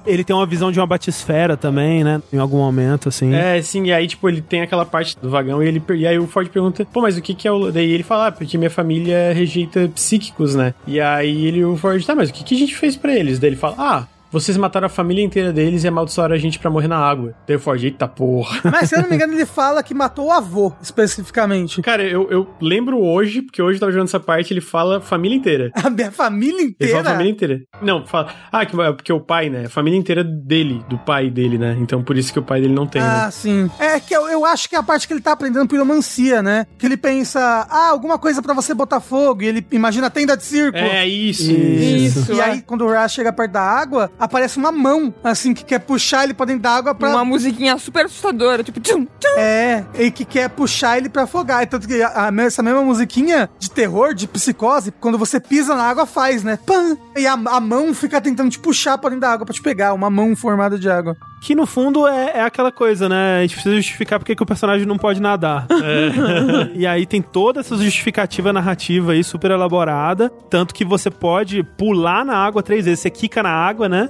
Ele 0.06 0.24
tem 0.24 0.36
uma 0.36 0.46
visão 0.46 0.72
de 0.72 0.80
uma 0.80 0.88
batisfera 0.88 1.58
também, 1.58 2.04
né? 2.04 2.22
Em 2.32 2.38
algum 2.38 2.58
momento, 2.58 3.10
assim. 3.10 3.34
É, 3.34 3.62
sim, 3.62 3.86
e 3.86 3.94
aí, 3.94 4.08
tipo, 4.08 4.28
ele 4.30 4.42
tem 4.42 4.62
aquela 4.62 4.86
parte 4.86 5.18
do 5.20 5.30
vagão 5.30 5.62
e 5.62 5.68
ele 5.68 5.82
e 5.96 6.08
aí 6.08 6.18
o 6.18 6.28
Ford 6.28 6.50
pergunta, 6.50 6.86
pô, 6.86 7.02
mas 7.02 7.18
o 7.18 7.22
que 7.22 7.34
que 7.34 7.48
é 7.48 7.52
o. 7.52 7.72
Daí 7.72 7.92
ele 7.92 8.04
fala, 8.04 8.28
ah, 8.28 8.32
porque 8.32 8.58
minha 8.58 8.70
família 8.70 9.34
rejeita 9.34 9.90
psíquicos, 9.94 10.56
né? 10.56 10.74
E 10.88 11.00
aí 11.00 11.46
ele, 11.46 11.64
o 11.64 11.76
Ford, 11.78 12.04
tá, 12.06 12.16
mas 12.16 12.30
o 12.30 12.34
que 12.34 12.44
que 12.44 12.56
a 12.56 12.58
gente 12.58 12.76
fez 12.76 12.96
pra 12.96 13.14
eles? 13.14 13.40
Daí 13.40 13.50
ele 13.50 13.58
fala, 13.58 13.76
ah. 13.78 14.08
Vocês 14.34 14.58
mataram 14.58 14.88
a 14.88 14.90
família 14.90 15.24
inteira 15.24 15.54
deles 15.54 15.84
e 15.84 15.88
amaldiçoaram 15.88 16.34
a 16.34 16.38
gente 16.40 16.58
pra 16.58 16.72
morrer 16.72 16.88
na 16.88 16.98
água. 16.98 17.36
Ford, 17.60 17.84
eita 17.84 18.08
porra. 18.08 18.60
Mas 18.72 18.90
se 18.90 18.96
eu 18.96 19.02
não 19.04 19.08
me 19.10 19.16
engano, 19.16 19.34
ele 19.34 19.46
fala 19.46 19.84
que 19.84 19.94
matou 19.94 20.26
o 20.26 20.32
avô, 20.32 20.74
especificamente. 20.82 21.84
Cara, 21.84 22.04
eu, 22.04 22.28
eu 22.32 22.48
lembro 22.60 23.00
hoje, 23.00 23.44
porque 23.44 23.62
hoje 23.62 23.76
eu 23.76 23.80
tava 23.82 23.92
jogando 23.92 24.08
essa 24.08 24.20
parte, 24.20 24.52
ele 24.52 24.60
fala 24.60 25.00
família 25.00 25.38
inteira. 25.38 25.72
A 25.84 25.90
minha 25.90 26.12
família 26.12 26.62
Ele 26.62 26.70
inteira. 26.70 26.94
fala 26.96 27.10
família 27.12 27.32
inteira. 27.32 27.62
Não, 27.80 28.06
fala. 28.08 28.34
Ah, 28.52 28.66
que, 28.66 28.76
porque 28.76 29.14
o 29.14 29.20
pai, 29.20 29.52
né? 29.52 29.66
A 29.66 29.70
família 29.70 30.00
inteira 30.00 30.24
dele, 30.24 30.84
do 30.90 30.98
pai 30.98 31.30
dele, 31.30 31.60
né? 31.60 31.78
Então 31.80 32.02
por 32.04 32.18
isso 32.18 32.34
que 32.34 32.40
o 32.40 32.44
pai 32.44 32.60
dele 32.60 32.74
não 32.74 32.88
tem, 32.88 33.02
Ah, 33.04 33.26
né? 33.26 33.32
sim. 33.32 33.70
É 33.78 34.00
que 34.00 34.16
eu, 34.16 34.28
eu 34.28 34.44
acho 34.46 34.68
que 34.68 34.76
é 34.76 34.80
a 34.80 34.84
parte 34.84 35.08
que 35.08 35.14
ele 35.14 35.22
tá 35.22 35.34
aprendendo 35.34 35.68
piromancia, 35.68 36.42
né? 36.42 36.66
Que 36.80 36.88
ele 36.88 36.98
pensa, 36.98 37.40
ah, 37.70 37.90
alguma 37.90 38.18
coisa 38.18 38.42
pra 38.42 38.56
você 38.56 38.74
botar 38.74 39.00
fogo. 39.00 39.44
E 39.44 39.48
ele 39.48 39.68
imagina 39.72 40.08
a 40.08 40.10
tenda 40.10 40.36
de 40.36 40.44
circo. 40.44 40.78
É 40.78 41.06
isso. 41.08 41.52
Isso. 41.52 42.20
Isso. 42.20 42.34
E 42.34 42.40
é. 42.40 42.44
aí, 42.44 42.62
quando 42.64 42.84
o 42.86 42.90
Raz 42.92 43.12
chega 43.12 43.32
perto 43.32 43.52
da 43.52 43.62
água, 43.62 44.10
aparece 44.24 44.58
uma 44.58 44.72
mão, 44.72 45.14
assim, 45.24 45.54
que 45.54 45.64
quer 45.66 45.80
puxar 45.80 46.24
ele 46.24 46.34
pra 46.34 46.46
dentro 46.46 46.62
da 46.64 46.72
água 46.72 46.96
pra. 46.96 47.10
Uma 47.10 47.26
musiquinha 47.26 47.78
super 47.78 48.06
assustadora, 48.06 48.64
tipo, 48.64 48.80
tchum, 48.80 49.06
tchum. 49.20 49.38
É, 49.38 49.84
e 50.00 50.12
que 50.12 50.26
quer 50.26 50.50
puxar 50.50 50.98
ele 50.98 51.10
pra 51.10 51.24
afogar. 51.24 51.62
E 51.64 51.66
Tanto 51.66 51.88
que 51.88 52.02
a- 52.02 52.30
a- 52.30 52.42
essa 52.44 52.62
mesma 52.64 52.82
musiquinha 52.84 53.50
de 53.60 53.70
terror, 53.72 54.14
de 54.14 54.28
psicose, 54.28 54.92
quando 55.00 55.18
você 55.18 55.40
pisa 55.40 55.76
na 55.76 55.84
água, 55.84 56.06
faz, 56.06 56.44
né? 56.44 56.58
Pam! 56.66 56.98
E 57.16 57.26
a, 57.28 57.34
a 57.34 57.60
mão 57.60 57.94
fica 57.94 58.20
tentando 58.22 58.50
te 58.50 58.60
puxar 58.60 58.98
pra 58.98 59.10
dentro 59.10 59.22
da 59.22 59.32
água, 59.32 59.46
pra 59.46 59.54
te 59.54 59.62
pegar. 59.62 59.94
Uma 59.94 60.10
mão 60.10 60.36
formada 60.36 60.78
de 60.78 60.90
água. 60.90 61.16
Que 61.46 61.54
no 61.54 61.66
fundo 61.66 62.08
é, 62.08 62.32
é 62.36 62.42
aquela 62.42 62.72
coisa, 62.72 63.10
né? 63.10 63.40
A 63.40 63.42
gente 63.42 63.56
precisa 63.56 63.76
justificar 63.76 64.18
porque 64.18 64.34
que 64.34 64.42
o 64.42 64.46
personagem 64.46 64.86
não 64.88 64.98
pode 64.98 65.22
nadar. 65.22 65.68
e 66.74 66.88
aí 66.88 67.06
tem 67.06 67.22
toda 67.22 67.60
essa 67.60 67.76
justificativa 67.76 68.54
narrativa 68.54 69.12
aí, 69.12 69.24
super 69.24 69.52
elaborada. 69.52 70.32
Tanto 70.50 70.74
que 70.74 70.86
você 70.86 71.10
pode 71.10 71.62
pular 71.78 72.24
na 72.24 72.38
água 72.38 72.64
três 72.64 72.86
vezes. 72.86 73.02
Você 73.02 73.10
quica 73.10 73.44
na 73.44 73.50
água, 73.52 73.90
né? 73.90 74.10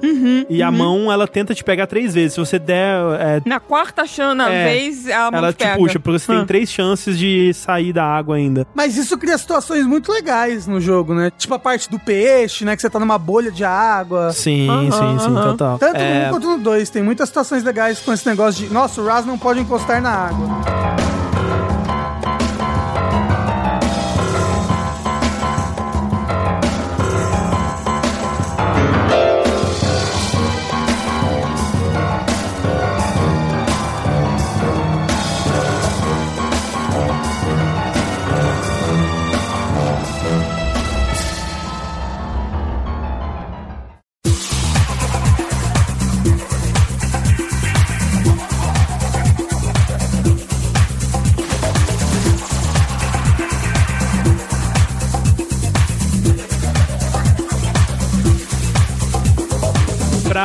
e 0.50 0.62
a 0.62 0.70
mão, 0.72 1.12
ela 1.12 1.28
tenta 1.28 1.56
te 1.56 1.64
pegar 1.64 1.88
três 1.88 2.14
vezes. 2.14 2.34
Se 2.34 2.40
você 2.40 2.60
der. 2.60 2.98
é, 3.20 3.42
Na 3.46 3.60
quarta 3.60 4.06
chana 4.06 4.50
É, 4.50 4.66
vez, 4.66 5.10
a 5.10 5.32
mão 5.32 5.40
ela 5.40 5.52
te 5.54 5.58
pega. 5.58 5.78
puxa, 5.78 6.00
porque 6.00 6.20
você 6.20 6.28
tem 6.28 6.42
Ah. 6.42 6.46
três 6.46 6.70
chances 6.72 7.18
de 7.18 7.52
sair 7.54 7.92
da 7.94 8.06
água 8.06 8.36
ainda. 8.36 8.68
Mas 8.76 8.96
isso 8.96 9.18
cria 9.18 9.38
situações 9.38 9.86
muito 9.88 10.12
legais 10.12 10.68
no 10.68 10.80
jogo, 10.80 11.14
né? 11.16 11.32
Tipo 11.38 11.56
a 11.56 11.60
parte 11.60 11.90
do 11.90 11.98
peixe, 11.98 12.64
né? 12.64 12.76
Que 12.76 12.82
você 12.84 12.90
tá 12.92 13.00
numa 13.00 13.18
bolha 13.18 13.52
de 13.52 13.64
água. 13.64 14.32
Sim, 14.32 14.70
Aham, 14.70 14.92
sim, 14.92 15.20
sim, 15.26 15.34
total. 15.34 15.80
Tanto 15.80 15.98
no 15.98 16.04
É, 16.04 16.28
1 16.28 16.30
quanto 16.30 16.48
no 16.48 16.58
2. 16.60 16.90
Tem 16.92 17.02
muitas 17.24 17.30
situações 17.30 17.64
legais 17.64 18.00
com 18.00 18.12
esse 18.12 18.28
negócio 18.28 18.68
de, 18.68 18.74
nossa, 18.74 19.02
o 19.02 19.06
Raz 19.06 19.26
não 19.26 19.38
pode 19.38 19.60
encostar 19.60 20.02
na 20.02 20.12
água. 20.12 21.13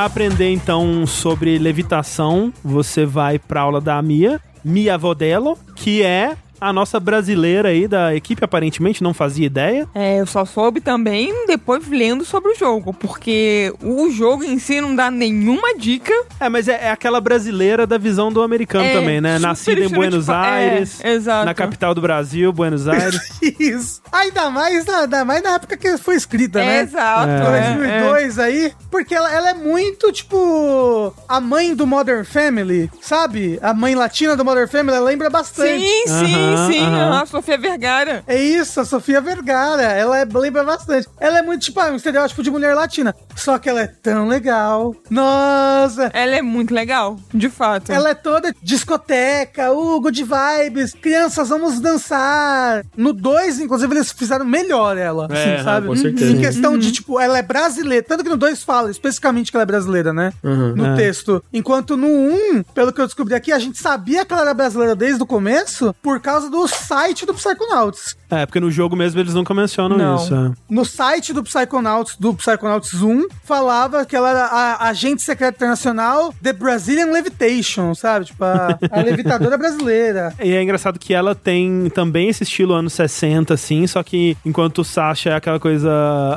Aprender 0.08 0.50
então 0.50 1.06
sobre 1.06 1.58
levitação, 1.58 2.52
você 2.64 3.04
vai 3.04 3.38
pra 3.38 3.60
aula 3.60 3.78
da 3.78 4.00
Mia, 4.00 4.40
Mia 4.64 4.96
Vodello, 4.96 5.56
que 5.76 6.02
é 6.02 6.34
a 6.60 6.72
nossa 6.72 6.98
brasileira 7.00 7.68
aí 7.68 7.86
da 7.88 8.14
equipe 8.14 8.44
aparentemente 8.44 9.02
não 9.02 9.12
fazia 9.14 9.46
ideia. 9.46 9.86
É, 9.94 10.20
eu 10.20 10.26
só 10.26 10.44
soube 10.44 10.80
também 10.80 11.46
depois 11.46 11.86
lendo 11.88 12.24
sobre 12.24 12.52
o 12.52 12.54
jogo, 12.54 12.92
porque 12.92 13.72
o 13.82 14.10
jogo 14.10 14.44
em 14.44 14.58
si 14.58 14.80
não 14.80 14.94
dá 14.94 15.10
nenhuma 15.10 15.74
dica. 15.76 16.12
É, 16.40 16.48
mas 16.48 16.68
é, 16.68 16.86
é 16.86 16.90
aquela 16.90 17.20
brasileira 17.20 17.86
da 17.86 17.98
visão 17.98 18.32
do 18.32 18.42
americano 18.42 18.84
É, 18.84 18.92
também, 18.92 19.20
né? 19.20 19.38
Nascida 19.38 19.80
em 19.80 19.88
Buenos 19.88 20.20
estereotipa- 20.28 20.46
é, 20.46 20.70
Aires, 20.70 21.04
exato. 21.04 21.46
na 21.46 21.54
capital 21.54 21.94
do 21.94 22.00
Brasil, 22.00 22.52
Buenos 22.52 22.86
Aires. 22.88 23.20
Isso. 23.58 24.00
Ainda 24.12 24.50
mais, 24.50 24.84
na- 24.84 25.00
ainda 25.02 25.24
mais 25.24 25.42
na 25.42 25.50
época 25.54 25.76
que 25.76 25.96
foi 25.98 26.16
escrita, 26.16 26.58
né? 26.60 26.80
Exato. 26.82 27.28
É. 27.30 27.68
é, 27.68 28.00
2002 28.00 28.38
aí, 28.38 28.72
porque 28.90 29.14
ela, 29.14 29.32
ela 29.32 29.50
é 29.50 29.54
muito, 29.54 30.10
tipo, 30.12 31.14
a 31.28 31.40
mãe 31.40 31.74
do 31.74 31.86
Modern 31.86 32.24
Family, 32.24 32.90
sabe? 33.00 33.58
A 33.62 33.72
mãe 33.74 33.94
latina 33.94 34.36
do 34.36 34.44
Modern 34.44 34.68
Family, 34.68 34.96
ela 34.96 35.06
lembra 35.06 35.26
é. 35.28 35.30
bastante. 35.30 35.78
Sim, 35.84 36.04
sim, 36.06 36.34
Aham, 36.34 36.47
sim. 36.66 36.80
aham. 36.84 37.22
A 37.22 37.26
Sofia 37.26 37.58
Vergara. 37.58 38.22
É 38.26 38.36
isso, 38.42 38.80
a 38.80 38.84
Sofia 38.84 39.20
Vergara, 39.20 39.82
ela 39.82 40.18
é- 40.18 40.24
lembra 40.24 40.64
bastante. 40.64 41.06
Ela 41.20 41.38
é 41.38 41.42
muito, 41.42 41.62
tipo, 41.62 41.78
ah, 41.80 41.90
um 41.90 41.96
estereótipo 41.96 42.42
de 42.42 42.50
mulher 42.50 42.74
latina. 42.74 43.14
Só 43.36 43.58
que 43.58 43.68
ela 43.68 43.80
é 43.82 43.86
tão 43.86 44.26
legal. 44.28 44.94
Nossa! 45.10 46.10
Ela 46.14 46.36
é 46.36 46.42
muito 46.42 46.72
legal, 46.74 47.18
de 47.32 47.48
fato. 47.48 47.90
Ela 47.92 48.10
é 48.10 48.14
toda 48.14 48.54
discoteca, 48.62 49.70
uh, 49.72 50.00
good 50.00 50.24
vibes, 50.24 50.92
crianças, 50.92 51.48
vamos 51.48 51.80
dançar. 51.80 52.84
No 52.96 53.12
2, 53.12 53.60
inclusive, 53.60 53.94
eles 53.94 54.12
fizeram 54.12 54.44
melhor 54.44 54.96
ela, 54.96 55.26
É, 55.30 55.54
assim, 55.56 55.64
sabe? 55.64 55.86
com 55.88 55.96
certeza. 55.96 56.30
Em 56.32 56.40
questão 56.40 56.78
de, 56.78 56.92
tipo, 56.92 57.18
ela 57.20 57.38
é 57.38 57.42
brasileira. 57.42 58.04
Tanto 58.06 58.22
que 58.24 58.30
no 58.30 58.36
2 58.36 58.62
fala 58.62 58.90
especificamente 58.90 59.50
que 59.50 59.56
ela 59.56 59.62
é 59.62 59.66
brasileira, 59.66 60.12
né? 60.12 60.32
Uhum. 60.42 60.74
No 60.76 60.86
É. 60.86 60.96
texto. 60.96 61.42
Enquanto 61.52 61.96
no 61.96 62.06
1, 62.06 62.34
um, 62.58 62.62
pelo 62.62 62.92
que 62.92 63.00
eu 63.00 63.06
descobri 63.06 63.34
aqui, 63.34 63.52
a 63.52 63.58
gente 63.58 63.78
sabia 63.78 64.24
que 64.24 64.32
ela 64.32 64.42
era 64.42 64.54
brasileira 64.54 64.94
desde 64.94 65.22
o 65.22 65.26
começo 65.26 65.94
por 66.02 66.20
causa 66.20 66.37
do 66.40 66.66
site 66.68 67.26
do 67.26 67.34
Psychonauts. 67.34 68.16
É, 68.30 68.44
porque 68.46 68.60
no 68.60 68.70
jogo 68.70 68.94
mesmo 68.96 69.20
eles 69.20 69.34
nunca 69.34 69.54
mencionam 69.54 69.96
Não. 69.96 70.16
isso. 70.16 70.34
é. 70.34 70.52
No 70.68 70.84
site 70.84 71.32
do 71.32 71.42
Psychonauts, 71.42 72.16
do 72.18 72.34
Psychonauts 72.34 72.94
1, 73.02 73.26
falava 73.44 74.04
que 74.04 74.14
ela 74.14 74.30
era 74.30 74.44
a 74.46 74.88
agente 74.88 75.22
secreta 75.22 75.56
internacional 75.56 76.34
The 76.42 76.52
Brazilian 76.52 77.06
Levitation, 77.10 77.94
sabe? 77.94 78.26
Tipo, 78.26 78.44
a, 78.44 78.78
a 78.90 79.00
levitadora 79.00 79.56
brasileira. 79.58 80.32
E 80.42 80.52
é 80.52 80.62
engraçado 80.62 80.98
que 80.98 81.14
ela 81.14 81.34
tem 81.34 81.90
também 81.94 82.28
esse 82.28 82.42
estilo 82.42 82.74
anos 82.74 82.92
60, 82.92 83.54
assim, 83.54 83.86
só 83.86 84.02
que 84.02 84.36
enquanto 84.44 84.78
o 84.78 84.84
Sasha 84.84 85.30
é 85.30 85.34
aquela 85.34 85.58
coisa 85.58 85.90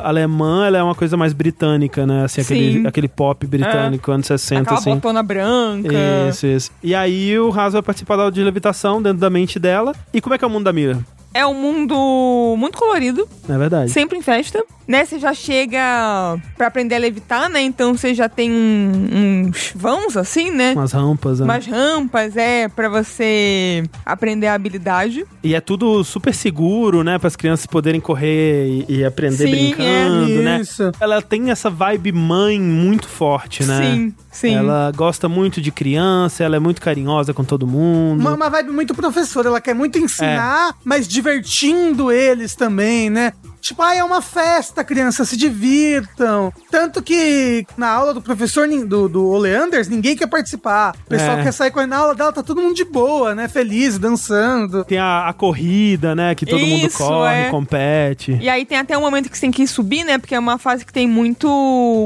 alemã, 0.03 0.65
ela 0.65 0.77
é 0.77 0.83
uma 0.83 0.95
coisa 0.95 1.17
mais 1.17 1.33
britânica, 1.33 2.05
né? 2.05 2.25
Assim, 2.25 2.41
aquele, 2.41 2.73
Sim. 2.73 2.87
aquele 2.87 3.07
pop 3.07 3.45
britânico, 3.45 4.11
anos 4.11 4.27
60, 4.27 4.61
Aquela 4.61 4.79
assim. 4.79 4.95
botona 4.95 5.21
branca. 5.23 5.89
Isso, 6.29 6.47
isso. 6.47 6.71
E 6.83 6.95
aí 6.95 7.37
o 7.39 7.51
Haas 7.51 7.73
vai 7.73 7.81
participar 7.81 8.15
da 8.15 8.23
aula 8.23 8.31
de 8.31 8.41
levitação 8.43 9.01
dentro 9.01 9.19
da 9.19 9.29
mente 9.29 9.59
dela. 9.59 9.93
E 10.13 10.21
como 10.21 10.35
é 10.35 10.37
que 10.37 10.43
é 10.43 10.47
o 10.47 10.51
mundo 10.51 10.63
da 10.65 10.73
Mira? 10.73 10.99
É 11.33 11.45
um 11.45 11.53
mundo 11.53 12.55
muito 12.57 12.77
colorido, 12.77 13.27
é 13.47 13.57
verdade? 13.57 13.91
sempre 13.91 14.17
em 14.17 14.21
festa. 14.21 14.63
Né, 14.87 15.05
você 15.05 15.17
já 15.19 15.33
chega 15.33 15.79
pra 16.57 16.67
aprender 16.67 16.95
a 16.95 16.97
levitar, 16.97 17.47
né? 17.47 17.61
Então 17.61 17.95
você 17.95 18.13
já 18.13 18.27
tem 18.27 18.51
um- 18.51 19.45
uns 19.47 19.71
vãos 19.73 20.17
assim, 20.17 20.51
né? 20.51 20.73
Umas 20.73 20.91
rampas, 20.91 21.39
né? 21.39 21.45
Umas 21.45 21.65
rampas, 21.65 22.35
é, 22.35 22.67
pra 22.67 22.89
você 22.89 23.83
aprender 24.05 24.47
a 24.47 24.53
habilidade. 24.53 25.25
E 25.41 25.55
é 25.55 25.61
tudo 25.61 26.03
super 26.03 26.33
seguro, 26.33 27.03
né? 27.05 27.17
Para 27.17 27.27
as 27.27 27.37
crianças 27.37 27.65
poderem 27.65 28.01
correr 28.01 28.85
e, 28.89 28.97
e 28.97 29.05
aprender 29.05 29.45
Sim, 29.45 29.51
brincando, 29.51 30.31
é. 30.39 30.41
né? 30.43 30.59
Isso. 30.61 30.91
Ela 30.99 31.21
tem 31.21 31.51
essa 31.51 31.69
vibe 31.69 32.11
mãe 32.11 32.59
muito 32.59 33.07
forte, 33.07 33.63
né? 33.63 33.81
Sim, 33.93 34.13
sim. 34.29 34.55
Ela 34.55 34.91
gosta 34.93 35.29
muito 35.29 35.61
de 35.61 35.71
criança, 35.71 36.43
ela 36.43 36.57
é 36.57 36.59
muito 36.59 36.81
carinhosa 36.81 37.33
com 37.33 37.45
todo 37.45 37.65
mundo. 37.65 38.19
Uma, 38.19 38.33
uma 38.33 38.49
vibe 38.49 38.71
muito 38.71 38.93
professora, 38.93 39.47
ela 39.47 39.61
quer 39.61 39.75
muito 39.75 39.97
É. 39.97 40.01
ensinar, 40.01 40.75
mas 40.83 41.07
divertindo 41.21 42.11
eles 42.11 42.55
também, 42.55 43.09
né? 43.09 43.31
Tipo, 43.61 43.83
ah, 43.83 43.95
é 43.95 44.03
uma 44.03 44.21
festa, 44.21 44.83
crianças, 44.83 45.29
se 45.29 45.37
divirtam. 45.37 46.51
Tanto 46.69 47.01
que 47.01 47.65
na 47.77 47.89
aula 47.89 48.13
do 48.13 48.21
professor, 48.21 48.67
do, 48.67 49.07
do 49.07 49.27
Oleanders, 49.29 49.87
ninguém 49.87 50.15
quer 50.15 50.27
participar. 50.27 50.95
O 51.05 51.09
pessoal 51.09 51.37
É. 51.39 51.43
quer 51.43 51.51
sair 51.51 51.71
correndo 51.71 51.91
na 51.91 51.97
aula 51.97 52.15
dela, 52.15 52.33
tá 52.33 52.41
todo 52.43 52.61
mundo 52.61 52.75
de 52.75 52.83
boa, 52.85 53.35
né? 53.35 53.47
Feliz, 53.47 53.97
dançando. 53.99 54.83
Tem 54.83 54.97
a, 54.97 55.27
a 55.29 55.33
corrida, 55.33 56.15
né? 56.15 56.33
Que 56.35 56.45
todo 56.45 56.65
mundo 56.65 56.87
Isso, 56.87 56.97
corre, 56.97 57.35
é. 57.35 57.49
compete. 57.49 58.37
E 58.41 58.49
aí 58.49 58.65
tem 58.65 58.77
até 58.77 58.97
um 58.97 59.01
momento 59.01 59.29
que 59.29 59.37
você 59.37 59.41
tem 59.41 59.51
que 59.51 59.65
subir, 59.67 60.03
né? 60.03 60.17
Porque 60.17 60.35
é 60.35 60.39
uma 60.39 60.57
fase 60.57 60.85
que 60.85 60.93
tem 60.93 61.07
muito. 61.07 61.47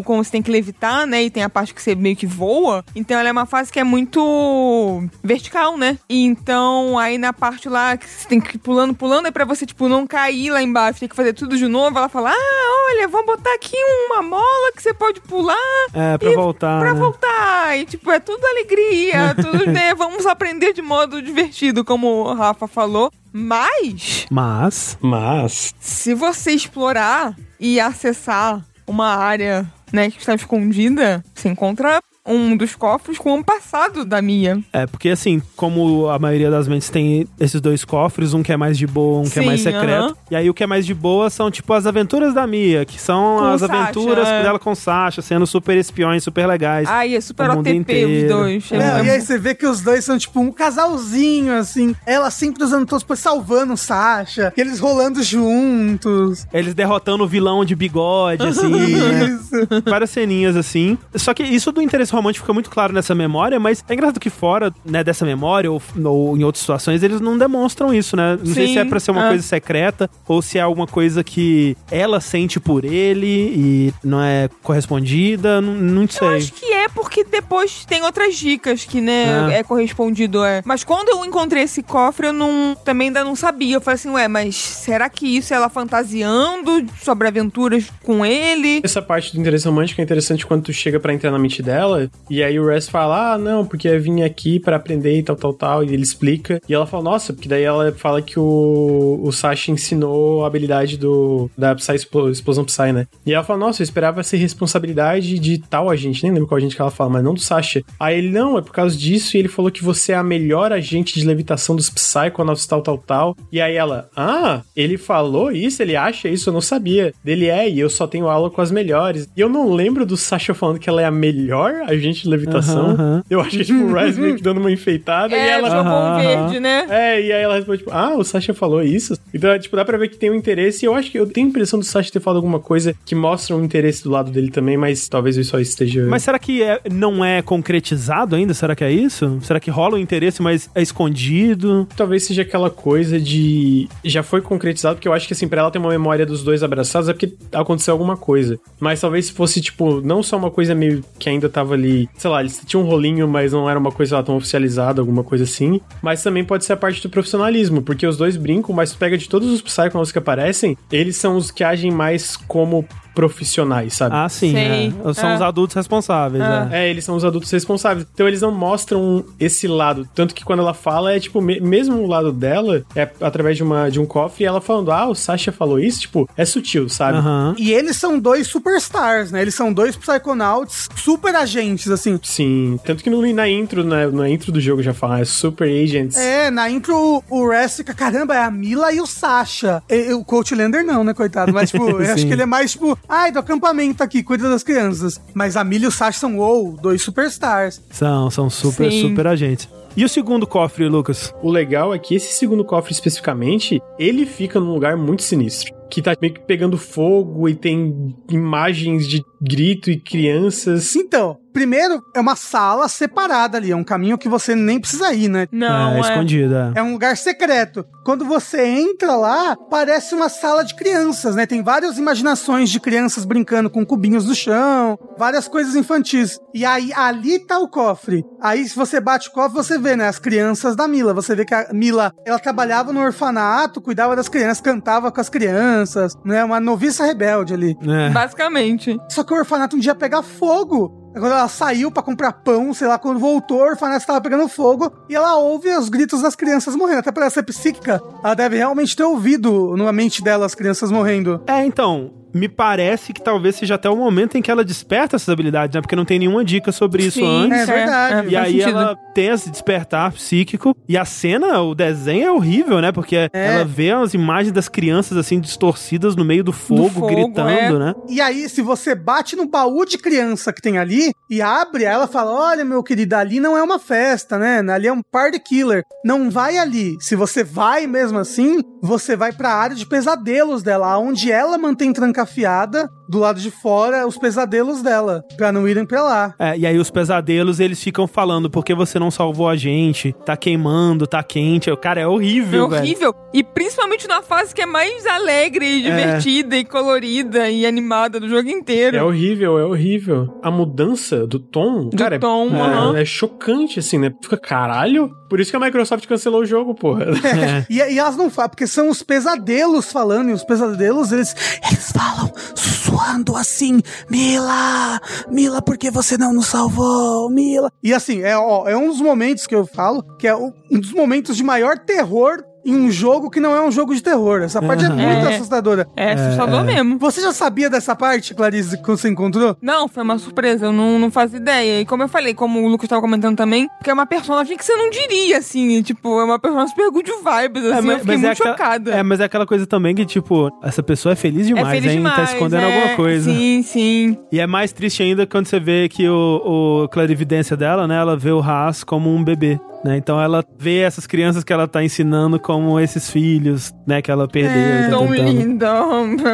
Como 0.06 0.24
você 0.24 0.32
tem 0.32 0.42
que 0.42 0.52
levitar, 0.52 1.06
né? 1.08 1.24
E 1.24 1.30
tem 1.30 1.44
a 1.44 1.50
parte 1.50 1.74
que 1.74 1.82
você 1.82 1.96
meio 1.96 2.16
que 2.16 2.26
voa. 2.26 2.84
Então 2.96 3.18
ela 3.18 3.30
é 3.30 3.32
uma 3.32 3.46
fase 3.46 3.72
que 3.72 3.80
é 3.80 3.84
muito 3.84 5.04
vertical, 5.24 5.78
né? 5.78 5.98
E 6.10 6.24
então 6.26 6.98
aí 6.98 7.18
na 7.18 7.32
parte 7.34 7.70
lá 7.70 7.96
que 7.98 8.10
você 8.10 8.28
tem 8.28 8.40
que 8.42 8.56
ir 8.56 8.60
pulando, 8.60 8.94
pulando, 8.94 9.28
é 9.28 9.32
pra 9.32 9.46
você, 9.46 9.66
tipo, 9.66 9.88
não 9.88 10.08
cair 10.08 10.50
lá 10.52 10.62
embaixo, 10.62 11.00
tem 11.00 11.10
que 11.10 11.16
fazer 11.16 11.34
tudo 11.34 11.45
de 11.50 11.68
novo. 11.68 11.98
Ela 11.98 12.10
fala: 12.10 12.32
Ah, 12.32 12.88
olha, 12.90 13.08
vamos 13.08 13.26
botar 13.28 13.54
aqui 13.54 13.76
uma 14.08 14.22
mola 14.22 14.72
que 14.76 14.82
você 14.82 14.94
pode 14.94 15.20
pular 15.22 15.56
É, 15.94 16.18
pra 16.18 16.32
E 16.32 16.36
voltar. 16.36 16.80
pra 16.80 16.94
né? 16.94 17.00
voltar. 17.00 17.78
E 17.78 17.86
tipo, 17.86 18.10
é 18.12 18.20
tudo 18.20 18.46
alegria, 18.46 19.36
tudo, 19.40 19.66
né? 19.72 19.94
Vamos 19.96 20.26
aprender 20.26 20.74
de 20.74 20.82
modo 20.82 21.22
divertido, 21.22 21.84
como 21.86 22.08
o 22.08 22.34
Rafa 22.34 22.68
falou. 22.68 23.12
Mas. 23.32 24.26
Mas. 24.32 24.98
Mas. 25.02 25.74
Se 25.80 26.14
você 26.14 26.52
explorar 26.52 27.36
e 27.60 27.80
acessar 27.80 28.64
uma 28.88 29.16
área, 29.16 29.66
né, 29.92 30.10
que 30.12 30.20
está 30.20 30.34
escondida, 30.36 31.24
você 31.34 31.50
encontra 31.50 32.02
um 32.26 32.58
dos 32.58 32.76
cofres 32.76 33.18
com 33.18 33.38
o 33.40 33.44
passado 33.44 34.04
da 34.04 34.22
Mia. 34.22 34.60
É, 34.74 34.86
porque 34.88 35.10
assim, 35.10 35.42
como 35.56 36.08
a 36.10 36.18
maioria 36.18 36.50
das 36.50 36.68
mentes 36.68 36.90
tem 36.90 37.28
esses 37.40 37.62
dois 37.62 37.86
cofres, 37.86 38.34
um 38.34 38.42
que 38.42 38.52
é 38.52 38.58
mais 38.58 38.78
de 38.78 38.88
boa, 38.88 39.20
um 39.22 39.30
que 39.30 39.40
é 39.40 39.42
Sim, 39.42 39.48
mais 39.48 39.62
secreto. 39.62 40.04
aham. 40.06 40.16
E 40.32 40.36
aí 40.36 40.50
o 40.50 40.54
que 40.54 40.64
é 40.64 40.68
mais 40.68 40.86
de 40.86 40.94
boa 40.94 41.30
são, 41.30 41.52
tipo, 41.52 41.72
as 41.74 41.86
aventuras 41.86 42.34
da 42.34 42.48
Mia, 42.48 42.84
que 42.86 43.00
são 43.00 43.38
Com 43.38 43.44
as 43.46 43.62
Sasha, 43.62 43.74
aventuras 43.74 44.28
é. 44.28 44.44
dela 44.44 44.58
com 44.60 44.72
o 44.72 44.76
Sasha, 44.76 45.22
sendo 45.22 45.46
super 45.46 45.78
espiões, 45.78 46.24
super 46.24 46.48
legais. 46.48 46.88
Ai, 46.90 47.16
é 47.16 47.22
super 47.22 47.50
OTP 47.52 48.06
os 48.06 48.30
dois. 48.30 48.72
É, 48.72 48.78
Não, 48.78 48.98
é 48.98 49.06
e 49.06 49.10
aí 49.12 49.22
você 49.22 49.38
vê 49.38 49.54
que 49.54 49.68
os 49.68 49.82
dois 49.82 50.04
são 50.04 50.18
tipo 50.18 50.40
um 50.40 50.52
casalzinho, 50.52 51.54
assim. 51.56 51.96
Ela 52.06 52.32
sempre 52.32 52.64
usando 52.64 52.86
todos, 52.88 53.04
depois 53.04 53.20
salvando 53.20 53.74
o 53.74 53.78
Sasha. 53.78 54.52
E 54.58 54.62
eles 54.62 54.80
rolando 54.80 55.22
juntos. 55.24 56.48
Eles 56.54 56.74
derrotando 56.74 57.24
o 57.24 57.28
vilão 57.28 57.64
de 57.64 57.76
bigode, 57.76 58.46
assim. 58.46 58.68
né? 58.70 59.26
Isso. 59.36 59.82
Várias 59.86 60.10
ceninhas 60.10 60.56
assim. 60.56 60.98
Só 61.16 61.34
que 61.34 61.44
isso 61.44 61.72
do 61.72 61.82
interesse 61.82 62.12
romântico 62.16 62.46
fica 62.46 62.54
muito 62.54 62.70
claro 62.70 62.94
nessa 62.94 63.14
memória, 63.14 63.60
mas 63.60 63.84
é 63.88 63.94
engraçado 63.94 64.20
que 64.20 64.30
fora 64.30 64.74
né, 64.86 65.04
dessa 65.04 65.26
memória, 65.26 65.72
ou, 65.72 65.82
ou 66.04 66.38
em 66.38 66.44
outras 66.44 66.62
situações, 66.62 67.04
eles 67.04 67.20
não 67.22 67.38
demonstram 67.38 67.94
isso, 67.94 68.16
né? 68.16 68.38
Não 68.44 68.54
sei 68.54 68.68
Sim, 68.68 68.74
se 68.74 68.80
é 68.80 68.86
pra 68.86 69.00
ser 69.00 69.12
uma 69.12 69.26
é. 69.26 69.28
coisa 69.30 69.44
secreta 69.44 70.10
ou 70.28 70.42
se 70.42 70.58
é 70.58 70.62
alguma 70.62 70.88
coisa 70.88 71.24
que 71.24 71.76
ela 71.92 72.20
sente 72.20 72.60
por 72.60 72.84
ele 72.86 73.26
e 73.28 73.94
não 74.04 74.22
é 74.22 74.50
correspondida. 74.64 75.62
Não, 75.62 75.74
não 75.74 76.08
sei. 76.08 76.28
Eu 76.28 76.34
acho 76.36 76.54
que 76.54 76.66
é 76.66 76.88
porque 76.90 77.24
depois 77.24 77.86
tem 77.86 78.04
outras 78.04 78.36
dicas 78.36 78.84
que, 78.86 79.02
né, 79.02 79.54
É. 79.54 79.60
é, 79.60 79.64
correspondido, 79.64 80.44
é. 80.44 80.62
Mas 80.66 80.84
quando 80.84 81.10
eu 81.10 81.26
encontrei 81.26 81.64
esse 81.64 81.82
cofre, 81.84 82.28
eu 82.28 82.34
não, 82.34 82.76
também 82.84 83.08
ainda 83.08 83.24
não 83.24 83.36
sabia. 83.36 83.76
Eu 83.76 83.82
falei 83.82 83.96
assim, 83.96 84.10
ué, 84.10 84.28
mas 84.28 84.56
será 84.56 85.10
que 85.10 85.26
isso 85.38 85.54
é 85.54 85.58
ela 85.58 85.70
fantasiando 85.70 86.86
sobre 87.02 87.28
aventuras 87.28 87.92
com 88.04 88.26
ele? 88.26 88.82
Essa 88.84 89.02
parte 89.02 89.34
do 89.34 89.40
interesse 89.40 89.66
romântico 89.68 90.02
é 90.02 90.04
interessante 90.04 90.46
quando 90.46 90.64
tu 90.64 90.74
chega 90.74 91.00
pra 91.00 91.14
entrar 91.14 91.32
na 91.32 91.40
mente 91.40 91.62
dela, 91.62 92.05
e 92.30 92.44
aí 92.44 92.60
o 92.60 92.68
Rez 92.68 92.88
fala, 92.88 93.34
ah, 93.34 93.38
não, 93.38 93.66
porque 93.66 93.88
eu 93.88 94.02
vim 94.02 94.22
aqui 94.22 94.60
pra 94.60 94.76
aprender 94.76 95.18
e 95.18 95.24
tal, 95.24 95.36
tal, 95.36 95.54
tal, 95.54 95.84
e 95.84 95.94
ele 95.94 96.04
explica, 96.04 96.62
e 96.68 96.74
ela 96.74 96.86
fala, 96.86 97.04
nossa, 97.04 97.34
porque 97.34 97.50
daí 97.50 97.64
ela 97.64 97.92
fala 97.94 98.22
que 98.22 98.40
o, 98.40 99.20
o 99.24 99.32
Sasha 99.32 99.72
ensinou 99.72 100.44
a 100.44 100.48
habilidade 100.48 100.98
do, 100.98 101.50
da 101.58 101.76
Psy, 101.76 101.96
Explo- 101.96 102.30
Explosão 102.30 102.66
Psy, 102.66 102.92
né? 102.92 103.08
E 103.26 103.34
ela 103.34 103.44
fala, 103.44 103.60
nossa, 103.60 103.82
eu 103.82 103.84
esperava 103.84 104.24
ser 104.24 104.38
responsabilidade 104.38 105.40
de 105.40 105.58
tal 105.58 105.90
agente, 105.90 106.24
nem 106.24 106.32
lembro 106.32 106.48
qual 106.48 106.58
agente 106.58 106.76
que 106.76 106.82
ela 106.82 106.92
fala, 106.92 107.10
mas 107.10 107.24
não 107.24 107.34
do 107.34 107.40
Sasha. 107.40 107.84
Aí 108.00 108.18
ele, 108.18 108.30
não, 108.30 108.58
é 108.58 108.62
por 108.62 108.72
causa 108.72 108.96
disso, 108.96 109.36
e 109.36 109.40
ele 109.40 109.48
falou 109.48 109.72
que 109.72 109.84
você 109.84 110.12
é 110.12 110.16
a 110.16 110.24
melhor 110.24 110.72
agente 110.72 111.20
de 111.20 111.26
levitação 111.26 111.76
dos 111.76 111.90
Psychonauts, 111.90 112.66
tal, 112.66 112.82
tal, 112.82 112.98
tal. 112.98 113.38
E 113.52 113.62
aí 113.62 113.76
ela, 113.76 114.10
ah, 114.16 114.62
ele 114.76 114.98
falou 114.98 115.52
isso, 115.52 115.82
ele 115.82 115.96
acha 115.96 116.28
isso, 116.28 116.50
eu 116.50 116.54
não 116.54 116.62
sabia. 116.62 117.14
Dele 117.24 117.48
é, 117.48 117.70
e 117.70 117.80
eu 117.80 117.90
só 117.90 118.08
tenho 118.08 118.28
aula 118.28 118.50
com 118.50 118.62
as 118.62 118.72
melhores. 118.72 119.30
E 119.36 119.42
eu 119.42 119.50
não 119.50 119.74
lembro 119.74 120.06
do 120.06 120.18
Sasha 120.18 120.54
falando 120.54 120.80
que 120.80 120.90
ela 120.90 121.02
é 121.02 121.06
a 121.06 121.12
melhor 121.12 121.74
agente 121.96 122.24
de 122.24 122.30
levitação. 122.30 122.86
Aham, 122.92 122.94
aham. 122.94 123.24
Eu 123.30 123.40
acho 123.42 123.52
que 123.52 123.62
é 123.62 123.64
tipo 123.66 123.80
o 123.84 123.94
Rise 123.94 124.20
meio 124.22 124.36
que 124.36 124.42
dando 124.44 124.60
uma 124.60 124.72
enfeitada, 124.72 125.36
e 125.36 125.40
É, 125.40 125.50
ela... 125.52 125.70
jogou 125.70 125.92
um 125.94 126.18
verde, 126.18 126.60
né? 126.60 126.86
É, 126.90 127.22
e 127.22 127.32
aí 127.32 127.42
ela 127.44 127.56
responde, 127.56 127.80
tipo, 127.80 127.92
ah, 127.92 128.16
o 128.18 128.24
Sasha 128.24 128.54
falou 128.54 128.82
isso. 128.84 129.18
Então, 129.34 129.58
tipo, 129.60 129.76
dá 129.76 129.84
pra 129.86 129.98
ver 129.98 130.10
que 130.10 130.18
tem 130.18 130.30
um 130.32 130.36
interesse. 130.36 130.86
E 130.86 130.88
eu 130.88 130.94
acho 130.94 131.12
que 131.12 131.20
eu 131.20 131.28
tenho 131.28 131.48
a 131.48 131.50
impressão 131.50 131.80
do 131.80 131.86
Sacha 131.86 132.12
ter 132.12 132.20
falado 132.20 132.38
alguma 132.38 132.60
coisa 132.60 132.96
que 133.06 133.16
mostra 133.16 133.56
um 133.56 133.64
interesse 133.64 134.04
do 134.04 134.10
lado 134.10 134.32
dele 134.32 134.50
também, 134.52 134.78
mas 134.78 135.08
talvez 135.08 135.38
isso 135.38 135.52
só 135.52 135.60
esteja. 135.60 136.06
Mas 136.10 136.24
será 136.24 136.38
que 136.40 136.62
é- 136.64 136.80
não 136.92 137.24
é 137.24 137.42
concretizado 137.42 138.36
ainda? 138.36 138.54
Será 138.54 138.76
que 138.76 138.84
é 138.84 138.92
isso? 138.92 139.40
Será 139.42 139.60
que 139.60 139.70
rola 139.72 139.96
o 139.96 140.00
interesse, 140.00 140.42
mas 140.42 140.70
é 140.76 140.82
escondido? 140.82 141.88
Talvez 141.96 142.24
seja 142.26 142.42
aquela 142.42 142.70
coisa 142.70 143.20
de. 143.20 143.88
Já 144.04 144.22
foi 144.24 144.42
concretizado, 144.42 144.96
porque 144.96 145.08
eu 145.08 145.14
acho 145.14 145.28
que 145.28 145.34
assim, 145.34 145.48
pra 145.48 145.62
ela 145.62 145.72
ter 145.72 145.78
uma 145.80 145.90
memória 145.90 146.26
dos 146.26 146.44
dois 146.44 146.64
abraçados 146.64 147.10
é 147.10 147.14
porque 147.14 147.34
aconteceu 147.52 147.94
alguma 147.94 148.18
coisa. 148.18 148.60
Mas 148.80 149.00
talvez 149.02 149.30
fosse, 149.30 149.62
tipo, 149.62 150.02
não 150.02 150.22
só 150.22 150.38
uma 150.38 150.52
coisa 150.52 150.74
meio 150.76 151.04
que 151.20 151.30
ainda 151.30 151.50
tava 151.50 151.74
ali. 151.74 151.85
Sei 152.18 152.30
lá, 152.30 152.42
eles 152.42 152.62
tinham 152.66 152.84
um 152.84 152.88
rolinho, 152.88 153.28
mas 153.28 153.52
não 153.52 153.70
era 153.70 153.80
uma 153.80 153.92
coisa 153.92 154.18
lá 154.18 154.24
tão 154.24 154.36
oficializada, 154.38 155.02
alguma 155.02 155.24
coisa 155.24 155.44
assim. 155.44 155.80
Mas 156.02 156.24
também 156.24 156.44
pode 156.44 156.66
ser 156.66 156.74
a 156.74 156.78
parte 156.78 157.02
do 157.02 157.10
profissionalismo, 157.10 157.82
porque 157.82 158.06
os 158.06 158.18
dois 158.18 158.38
brincam, 158.38 158.76
mas 158.76 158.94
pega 158.94 159.18
de 159.18 159.30
todos 159.30 159.50
os 159.50 159.62
Psychonauts 159.62 160.12
que 160.12 160.18
aparecem, 160.18 160.78
eles 160.92 161.16
são 161.16 161.36
os 161.38 161.52
que 161.52 161.64
agem 161.64 161.92
mais 161.92 162.36
como 162.36 162.86
profissionais, 163.16 163.94
sabe? 163.94 164.16
Ah, 164.16 164.30
sim. 164.30 164.56
É. 164.56 164.92
São 165.14 165.30
Ah. 165.30 165.36
os 165.36 165.42
adultos 165.42 165.76
responsáveis. 165.76 166.44
Ah. 166.44 166.70
é. 166.72 166.86
É, 166.86 166.90
eles 166.90 167.04
são 167.06 167.16
os 167.16 167.24
adultos 167.26 167.50
responsáveis. 167.50 168.06
Então 168.14 168.28
eles 168.28 168.42
não 168.42 168.52
mostram 168.52 169.26
esse 169.40 169.68
lado. 169.68 170.08
Tanto 170.14 170.36
que 170.36 170.44
quando 170.44 170.60
ela 170.60 170.74
fala, 170.74 171.14
é 171.16 171.20
tipo, 171.20 171.42
me- 171.42 171.60
mesmo 171.60 171.98
o 172.02 172.08
lado 172.08 172.32
dela, 172.32 172.84
é 172.96 173.10
através 173.22 173.58
de, 173.58 173.64
uma, 173.64 173.90
de 173.90 174.00
um 174.00 174.06
cofre, 174.06 174.44
e 174.44 174.48
ela 174.48 174.60
falando, 174.62 174.92
ah, 174.92 175.08
o 175.08 175.16
Sasha 175.16 175.52
falou 175.52 175.80
isso, 175.80 176.02
tipo, 176.02 176.30
é 176.38 176.46
sutil, 176.46 176.90
sabe? 176.90 177.18
E 177.58 177.72
eles 177.74 177.96
são 177.98 178.20
dois 178.20 178.48
superstars, 178.48 179.32
né? 179.32 179.42
Eles 179.42 179.56
são 179.56 179.72
dois 179.72 179.96
Psychonauts 179.96 180.90
super 180.96 181.34
agentes, 181.36 181.90
assim. 181.90 182.20
Sim. 182.24 182.80
Tanto 182.84 183.04
que 183.04 183.10
no, 183.10 183.22
na 183.34 183.48
intro, 183.48 183.84
na, 183.84 184.08
na 184.08 184.30
intro 184.30 184.52
do 184.52 184.60
jogo 184.60 184.84
já 184.84 184.94
fala, 184.94 185.20
é 185.22 185.26
Super 185.26 185.66
Agents. 185.68 186.18
É, 186.18 186.52
na 186.52 186.70
intro 186.70 187.24
o 187.30 187.50
Rest 187.50 187.78
fica, 187.78 187.94
caramba, 187.94 188.36
é 188.36 188.44
a 188.44 188.52
Mila 188.52 188.92
e 188.92 189.00
o 189.00 189.06
Sasha. 189.06 189.82
E, 189.90 190.14
o 190.14 190.24
Coach 190.24 190.54
Lander 190.54 190.84
não, 190.86 191.04
né, 191.04 191.14
coitado? 191.14 191.54
Mas, 191.54 191.72
tipo, 191.72 191.90
eu 192.02 192.14
acho 192.14 192.26
que 192.26 192.34
ele 192.34 192.42
é 192.42 192.46
mais, 192.46 192.72
tipo, 192.72 192.98
ai, 193.08 193.32
do 193.32 193.40
acampamento 193.40 194.04
aqui, 194.04 194.24
cuida 194.24 194.50
das 194.50 194.64
crianças. 194.64 195.22
Mas 195.34 195.56
a 195.56 195.64
Mila 195.64 195.86
e 195.86 195.88
o 195.88 195.92
Sasha 195.92 196.20
são, 196.20 196.38
wow, 196.38 196.78
dois 196.82 197.02
superstars. 197.02 197.82
São, 197.90 198.30
são 198.30 198.50
super, 198.50 198.92
Sim. 198.92 199.10
super 199.10 199.28
agentes. 199.28 199.68
E 199.98 200.04
o 200.04 200.10
segundo 200.10 200.46
cofre, 200.46 200.90
Lucas? 200.90 201.34
O 201.42 201.50
legal 201.50 201.94
é 201.94 202.00
que 202.00 202.16
esse 202.16 202.34
segundo 202.34 202.66
cofre 202.66 202.92
especificamente, 202.92 203.82
ele 203.98 204.26
fica 204.26 204.60
num 204.60 204.74
lugar 204.74 204.98
muito 204.98 205.24
sinistro. 205.24 205.74
Que 205.90 206.02
tá 206.02 206.14
meio 206.22 206.34
que 206.34 206.42
pegando 206.42 206.78
fogo 206.78 207.48
e 207.48 207.56
tem 207.56 208.14
imagens 208.30 209.08
de 209.08 209.24
grito 209.42 209.90
e 209.90 209.98
crianças. 209.98 210.98
Então, 210.98 211.38
primeiro, 211.56 212.04
é 212.14 212.20
uma 212.20 212.36
sala 212.36 212.90
separada 212.90 213.58
ali, 213.58 213.72
é 213.72 213.76
um 213.76 213.84
caminho 213.84 214.18
que 214.18 214.28
você 214.28 214.54
nem 214.54 214.78
precisa 214.78 215.14
ir, 215.14 215.30
né? 215.30 215.48
Não, 215.50 215.94
é, 215.94 215.98
é. 215.98 216.00
escondida. 216.02 216.74
É 216.76 216.84
um 216.84 216.92
lugar 216.92 217.16
secreto. 217.16 217.86
Quando 218.04 218.26
você 218.26 218.66
entra 218.66 219.16
lá, 219.16 219.56
parece 219.70 220.14
uma 220.14 220.28
sala 220.28 220.66
de 220.66 220.76
crianças, 220.76 221.34
né? 221.34 221.46
Tem 221.46 221.64
várias 221.64 221.98
imaginações 221.98 222.70
de 222.70 222.78
crianças 222.78 223.24
brincando 223.24 223.70
com 223.70 223.86
cubinhos 223.86 224.26
no 224.26 224.36
chão, 224.36 225.00
várias 225.18 225.48
coisas 225.48 225.78
infantis. 225.78 226.38
E 226.54 226.66
aí, 226.66 226.92
ali 226.94 227.40
tá 227.40 227.58
o 227.58 227.70
cofre. 227.70 228.26
Aí, 228.42 228.68
se 228.68 228.76
você 228.76 229.00
bate 229.00 229.30
o 229.30 229.32
cofre, 229.32 229.56
você 229.56 229.78
vê, 229.80 229.96
né? 229.96 230.10
As 230.10 230.20
crianças 230.20 230.76
da 230.76 230.90
Mila. 230.90 231.14
Você 231.14 231.36
vê 231.36 231.46
que 231.46 231.56
a 231.56 231.70
Mila, 231.72 232.12
ela 232.26 232.38
trabalhava 232.38 232.92
no 232.92 233.00
orfanato, 233.00 233.82
cuidava 233.82 234.14
das 234.14 234.28
crianças, 234.28 234.60
cantava 234.60 235.10
com 235.10 235.22
as 235.22 235.30
crianças, 235.30 236.16
né? 236.26 236.44
Uma 236.44 236.60
noviça 236.60 237.06
rebelde 237.06 237.54
ali. 237.54 237.78
É. 237.88 238.10
Basicamente. 238.10 238.98
Só 239.10 239.24
que 239.24 239.34
o 239.34 239.38
orfanato 239.38 239.78
um 239.78 239.80
dia 239.80 239.96
pega 239.96 240.22
fogo. 240.22 241.05
Quando 241.20 241.32
ela 241.32 241.48
saiu 241.48 241.90
pra 241.90 242.04
comprar 242.04 242.34
pão, 242.34 242.74
sei 242.74 242.88
lá, 242.88 243.00
quando 243.00 243.20
voltou, 243.20 243.60
o 243.60 243.70
orfanato 243.70 244.02
estava 244.02 244.22
pegando 244.22 244.48
fogo 244.48 244.92
e 245.10 245.16
ela 245.16 245.36
ouve 245.38 245.70
os 245.70 245.90
gritos 245.90 246.22
das 246.22 246.36
crianças 246.36 246.76
morrendo. 246.76 247.00
Até 247.00 247.12
pra 247.12 247.24
ela 247.24 247.32
ser 247.32 247.44
psíquica, 247.44 248.02
ela 248.24 248.34
deve 248.34 248.58
realmente 248.58 248.96
ter 248.96 249.04
ouvido 249.04 249.76
na 249.78 249.92
mente 249.94 250.22
dela 250.22 250.46
as 250.46 250.54
crianças 250.54 250.92
morrendo. 250.92 251.42
É, 251.48 251.66
então, 251.66 252.12
me 252.34 252.50
parece 252.50 253.14
que 253.14 253.22
talvez 253.22 253.56
seja 253.56 253.76
até 253.76 253.90
o 253.90 253.96
momento 253.96 254.38
em 254.38 254.42
que 254.42 254.52
ela 254.52 254.64
desperta 254.64 255.16
essas 255.16 255.30
habilidades, 255.30 255.74
né? 255.74 255.82
Porque 255.82 255.96
não 255.96 256.04
tem 256.04 256.20
nenhuma 256.20 256.44
dica 256.44 256.72
sobre 256.72 257.04
isso 257.06 257.20
Sim, 257.20 257.46
antes. 257.46 257.60
É 257.60 257.66
verdade. 257.66 258.28
E 258.28 258.32
faz 258.32 258.46
aí 258.46 258.60
sentido. 258.60 258.78
ela 258.78 258.98
tem 259.16 259.28
esse 259.28 259.50
despertar 259.50 260.12
psíquico. 260.12 260.76
E 260.90 260.98
a 260.98 261.06
cena, 261.06 261.62
o 261.62 261.74
desenho 261.74 262.28
é 262.28 262.32
horrível, 262.32 262.82
né? 262.82 262.92
Porque 262.92 263.30
ela 263.32 263.64
vê 263.64 263.92
as 263.92 264.14
imagens 264.14 264.52
das 264.52 264.68
crianças 264.68 265.18
assim 265.18 265.40
distorcidas 265.40 266.18
no 266.18 266.26
meio 266.26 266.44
do 266.44 266.52
fogo, 266.52 266.90
fogo, 266.90 267.08
gritando, 267.08 267.50
é. 267.50 267.80
né? 267.80 267.96
E 268.10 268.20
aí, 268.20 268.50
se 268.50 268.62
você 268.62 268.94
bate 268.94 269.38
no 269.38 269.48
baú 269.48 269.86
de 269.86 269.98
criança 269.98 270.52
que 270.52 270.62
tem 270.62 270.78
ali 270.78 271.12
e 271.30 271.42
abre, 271.42 271.86
ela 271.86 272.08
fala: 272.08 272.32
Olha, 272.32 272.66
meu 272.66 272.84
querido, 272.84 273.16
ali 273.16 273.40
não 273.40 273.58
é 273.58 273.64
uma 273.64 273.80
festa, 273.80 274.38
né? 274.38 274.60
Ali 274.70 274.88
é 274.88 274.94
um 274.94 275.02
party 275.02 275.40
killer. 275.40 275.84
Não 276.04 276.30
vai 276.30 276.58
ali. 276.58 276.98
Se 277.00 277.16
você 277.16 277.44
vai 277.44 277.88
mesmo 277.88 278.20
assim, 278.20 278.60
você 278.82 279.16
vai 279.16 279.32
pra 279.32 279.54
área 279.54 279.76
de 279.76 279.86
pesadelos 279.86 280.62
dela, 280.62 280.98
onde 280.98 281.32
ela 281.32 281.58
mantém 281.58 281.94
trancafiada 281.94 282.90
do 283.08 283.20
lado 283.20 283.40
de 283.40 283.52
fora 283.52 284.08
os 284.08 284.18
pesadelos 284.18 284.82
dela, 284.82 285.24
pra 285.38 285.52
não 285.52 285.68
irem 285.68 285.86
pra 285.86 286.04
lá. 286.04 286.36
É, 286.40 286.58
e 286.58 286.66
aí 286.66 286.78
os 286.78 286.90
pesadelos, 286.90 287.60
eles 287.60 287.82
ficam 287.82 288.08
falando, 288.08 288.50
por 288.50 288.64
que 288.64 288.74
você 288.74 289.00
não 289.00 289.05
salvou 289.12 289.48
a 289.50 289.56
gente? 289.56 290.14
Tá 290.26 290.36
queimando, 290.38 291.06
tá 291.08 291.22
quente. 291.24 291.76
Cara, 291.78 292.00
é 292.02 292.04
É 292.04 292.08
horrível, 292.08 292.70
velho. 292.70 292.82
horrível. 292.84 293.16
E 293.34 293.44
principalmente 293.44 294.08
na 294.08 294.22
fase 294.22 294.54
que 294.54 294.62
é 294.62 294.66
mais 294.66 295.06
alegre 295.06 295.66
e 295.66 295.82
divertida 295.84 296.56
e 296.56 296.64
colorida 296.64 297.50
e 297.50 297.66
animada 297.66 298.20
do 298.20 298.30
jogo 298.30 298.48
inteiro. 298.50 298.96
É 298.98 299.04
horrível, 299.04 299.58
é 299.60 299.66
horrível. 299.66 300.40
A 300.44 300.50
mudança 300.52 301.26
do 301.28 301.40
tom, 301.40 301.90
Do 301.90 301.98
cara, 301.98 302.16
é- 302.16 302.20
tom, 302.20 302.50
é, 302.96 303.02
é 303.02 303.06
chocante, 303.06 303.80
assim, 303.80 303.98
né? 303.98 304.14
Fica 304.22 304.38
caralho. 304.38 305.12
Por 305.30 305.40
isso 305.40 305.50
que 305.52 305.58
a 305.58 305.60
Microsoft 305.60 306.06
cancelou 306.08 306.42
o 306.42 306.46
jogo, 306.46 306.74
porra. 306.76 307.06
É. 307.36 307.66
E, 307.70 307.78
e 307.94 308.00
elas 308.00 308.16
não 308.16 308.30
falam, 308.30 308.50
porque 308.50 308.68
são 308.68 308.90
os 308.90 309.02
pesadelos 309.04 309.92
falando, 309.92 310.30
e 310.30 310.34
os 310.34 310.44
pesadelos, 310.44 311.12
eles, 311.12 311.36
eles 311.68 311.92
falam 311.92 312.32
sussurrando 312.54 313.36
assim, 313.36 313.82
Mila, 314.10 315.02
Mila, 315.30 315.62
por 315.62 315.78
que 315.78 315.92
você 315.92 316.18
não 316.18 316.34
nos 316.34 316.48
salvou, 316.48 317.30
Mila? 317.30 317.72
E 317.84 317.94
assim, 317.94 318.22
é, 318.22 318.38
ó, 318.38 318.68
é 318.68 318.76
um 318.78 318.94
dos 318.96 319.06
momentos 319.06 319.46
que 319.46 319.56
eu 319.56 319.66
falo, 319.66 320.04
que 320.18 320.28
é 320.28 320.36
um 320.36 320.54
um 320.72 320.80
dos 320.80 320.92
momentos 320.92 321.38
de 321.38 321.44
maior 321.44 321.78
terror 321.78 322.44
em 322.66 322.76
um 322.76 322.90
jogo 322.90 323.30
que 323.30 323.40
não 323.40 323.56
é 323.56 323.62
um 323.62 323.72
jogo 323.72 323.94
de 323.94 324.02
terror. 324.02 324.42
Essa 324.42 324.62
parte 324.62 324.84
é 324.84 324.90
muito 324.90 325.02
É. 325.02 325.36
assustadora. 325.36 325.88
É 325.96 326.14
assustador 326.14 326.62
é. 326.62 326.64
mesmo. 326.64 326.98
Você 326.98 327.22
já 327.22 327.32
sabia 327.32 327.70
dessa 327.70 327.96
parte, 327.96 328.34
Clarice, 328.34 328.82
que 328.82 328.88
você 328.88 329.08
encontrou? 329.10 329.56
Não, 329.62 329.88
foi 329.88 330.04
uma 330.04 330.18
surpresa, 330.18 330.66
eu 330.66 330.74
não, 330.74 330.98
não 330.98 331.12
fazia 331.12 331.38
ideia. 331.40 331.82
E 331.82 331.86
como 331.86 332.04
eu 332.04 332.08
falei, 332.08 332.34
como 332.34 332.64
o 332.64 332.68
Lucas 332.68 332.90
tava 332.90 333.02
comentando 333.02 333.38
também, 333.38 333.68
que 333.84 333.90
é 333.90 333.94
uma 333.94 334.06
personagem 334.06 334.58
que 334.58 334.66
você 334.66 334.76
não 334.76 334.90
diria, 334.90 335.38
assim, 335.38 335.82
tipo, 335.84 336.20
é 336.20 336.24
uma 336.24 336.40
personagem 336.40 336.70
super 336.76 336.90
good 336.92 337.12
vibes, 337.12 337.66
assim, 337.66 337.90
eu 337.90 338.00
fiquei 338.00 338.18
muito 338.18 338.32
aquela, 338.32 338.52
chocada. 338.52 338.92
é, 338.92 339.04
mas 339.04 339.20
é 339.20 339.26
aquela 339.26 339.46
coisa 339.46 339.68
também 339.68 339.94
que, 339.94 340.06
tipo, 340.06 340.50
essa 340.64 340.82
pessoa 340.82 341.14
é 341.14 341.16
feliz 341.16 341.46
demais, 341.46 341.68
feliz 341.70 341.92
hein? 341.92 341.98
demais, 341.98 342.16
tá 342.16 342.24
escondendo 342.24 342.64
é, 342.64 342.76
alguma 342.76 342.96
coisa. 342.96 343.32
Sim, 343.32 343.62
sim. 343.62 344.18
E 344.32 344.40
é 344.40 344.48
mais 344.48 344.72
triste 344.72 345.04
ainda 345.04 345.28
quando 345.28 345.46
você 345.46 345.60
vê 345.60 345.88
que 345.88 346.08
o, 346.10 346.84
o 346.84 346.90
clarividência 346.90 347.56
dela, 347.56 347.88
né? 347.88 347.98
Ela 347.98 348.18
vê 348.18 348.32
o 348.32 348.40
Haas 348.42 348.84
como 348.84 349.14
um 349.14 349.24
bebê, 349.24 349.60
né? 349.86 349.98
Então 349.98 350.20
ela 350.20 350.44
vê 350.58 350.80
essas 350.80 351.06
crianças 351.06 351.44
que 351.44 351.54
ela 351.54 351.68
tá 351.68 351.84
ensinando 351.84 352.40
como 352.40 352.80
esses 352.80 353.10
filhos, 353.10 353.72
né? 353.88 354.02
Que 354.02 354.10
ela 354.12 354.28
perdeu. 354.28 354.52
e 354.52 354.84
tá 354.84 354.90
Tão 354.90 355.08
tentando. 355.08 355.30
linda, 355.30 355.72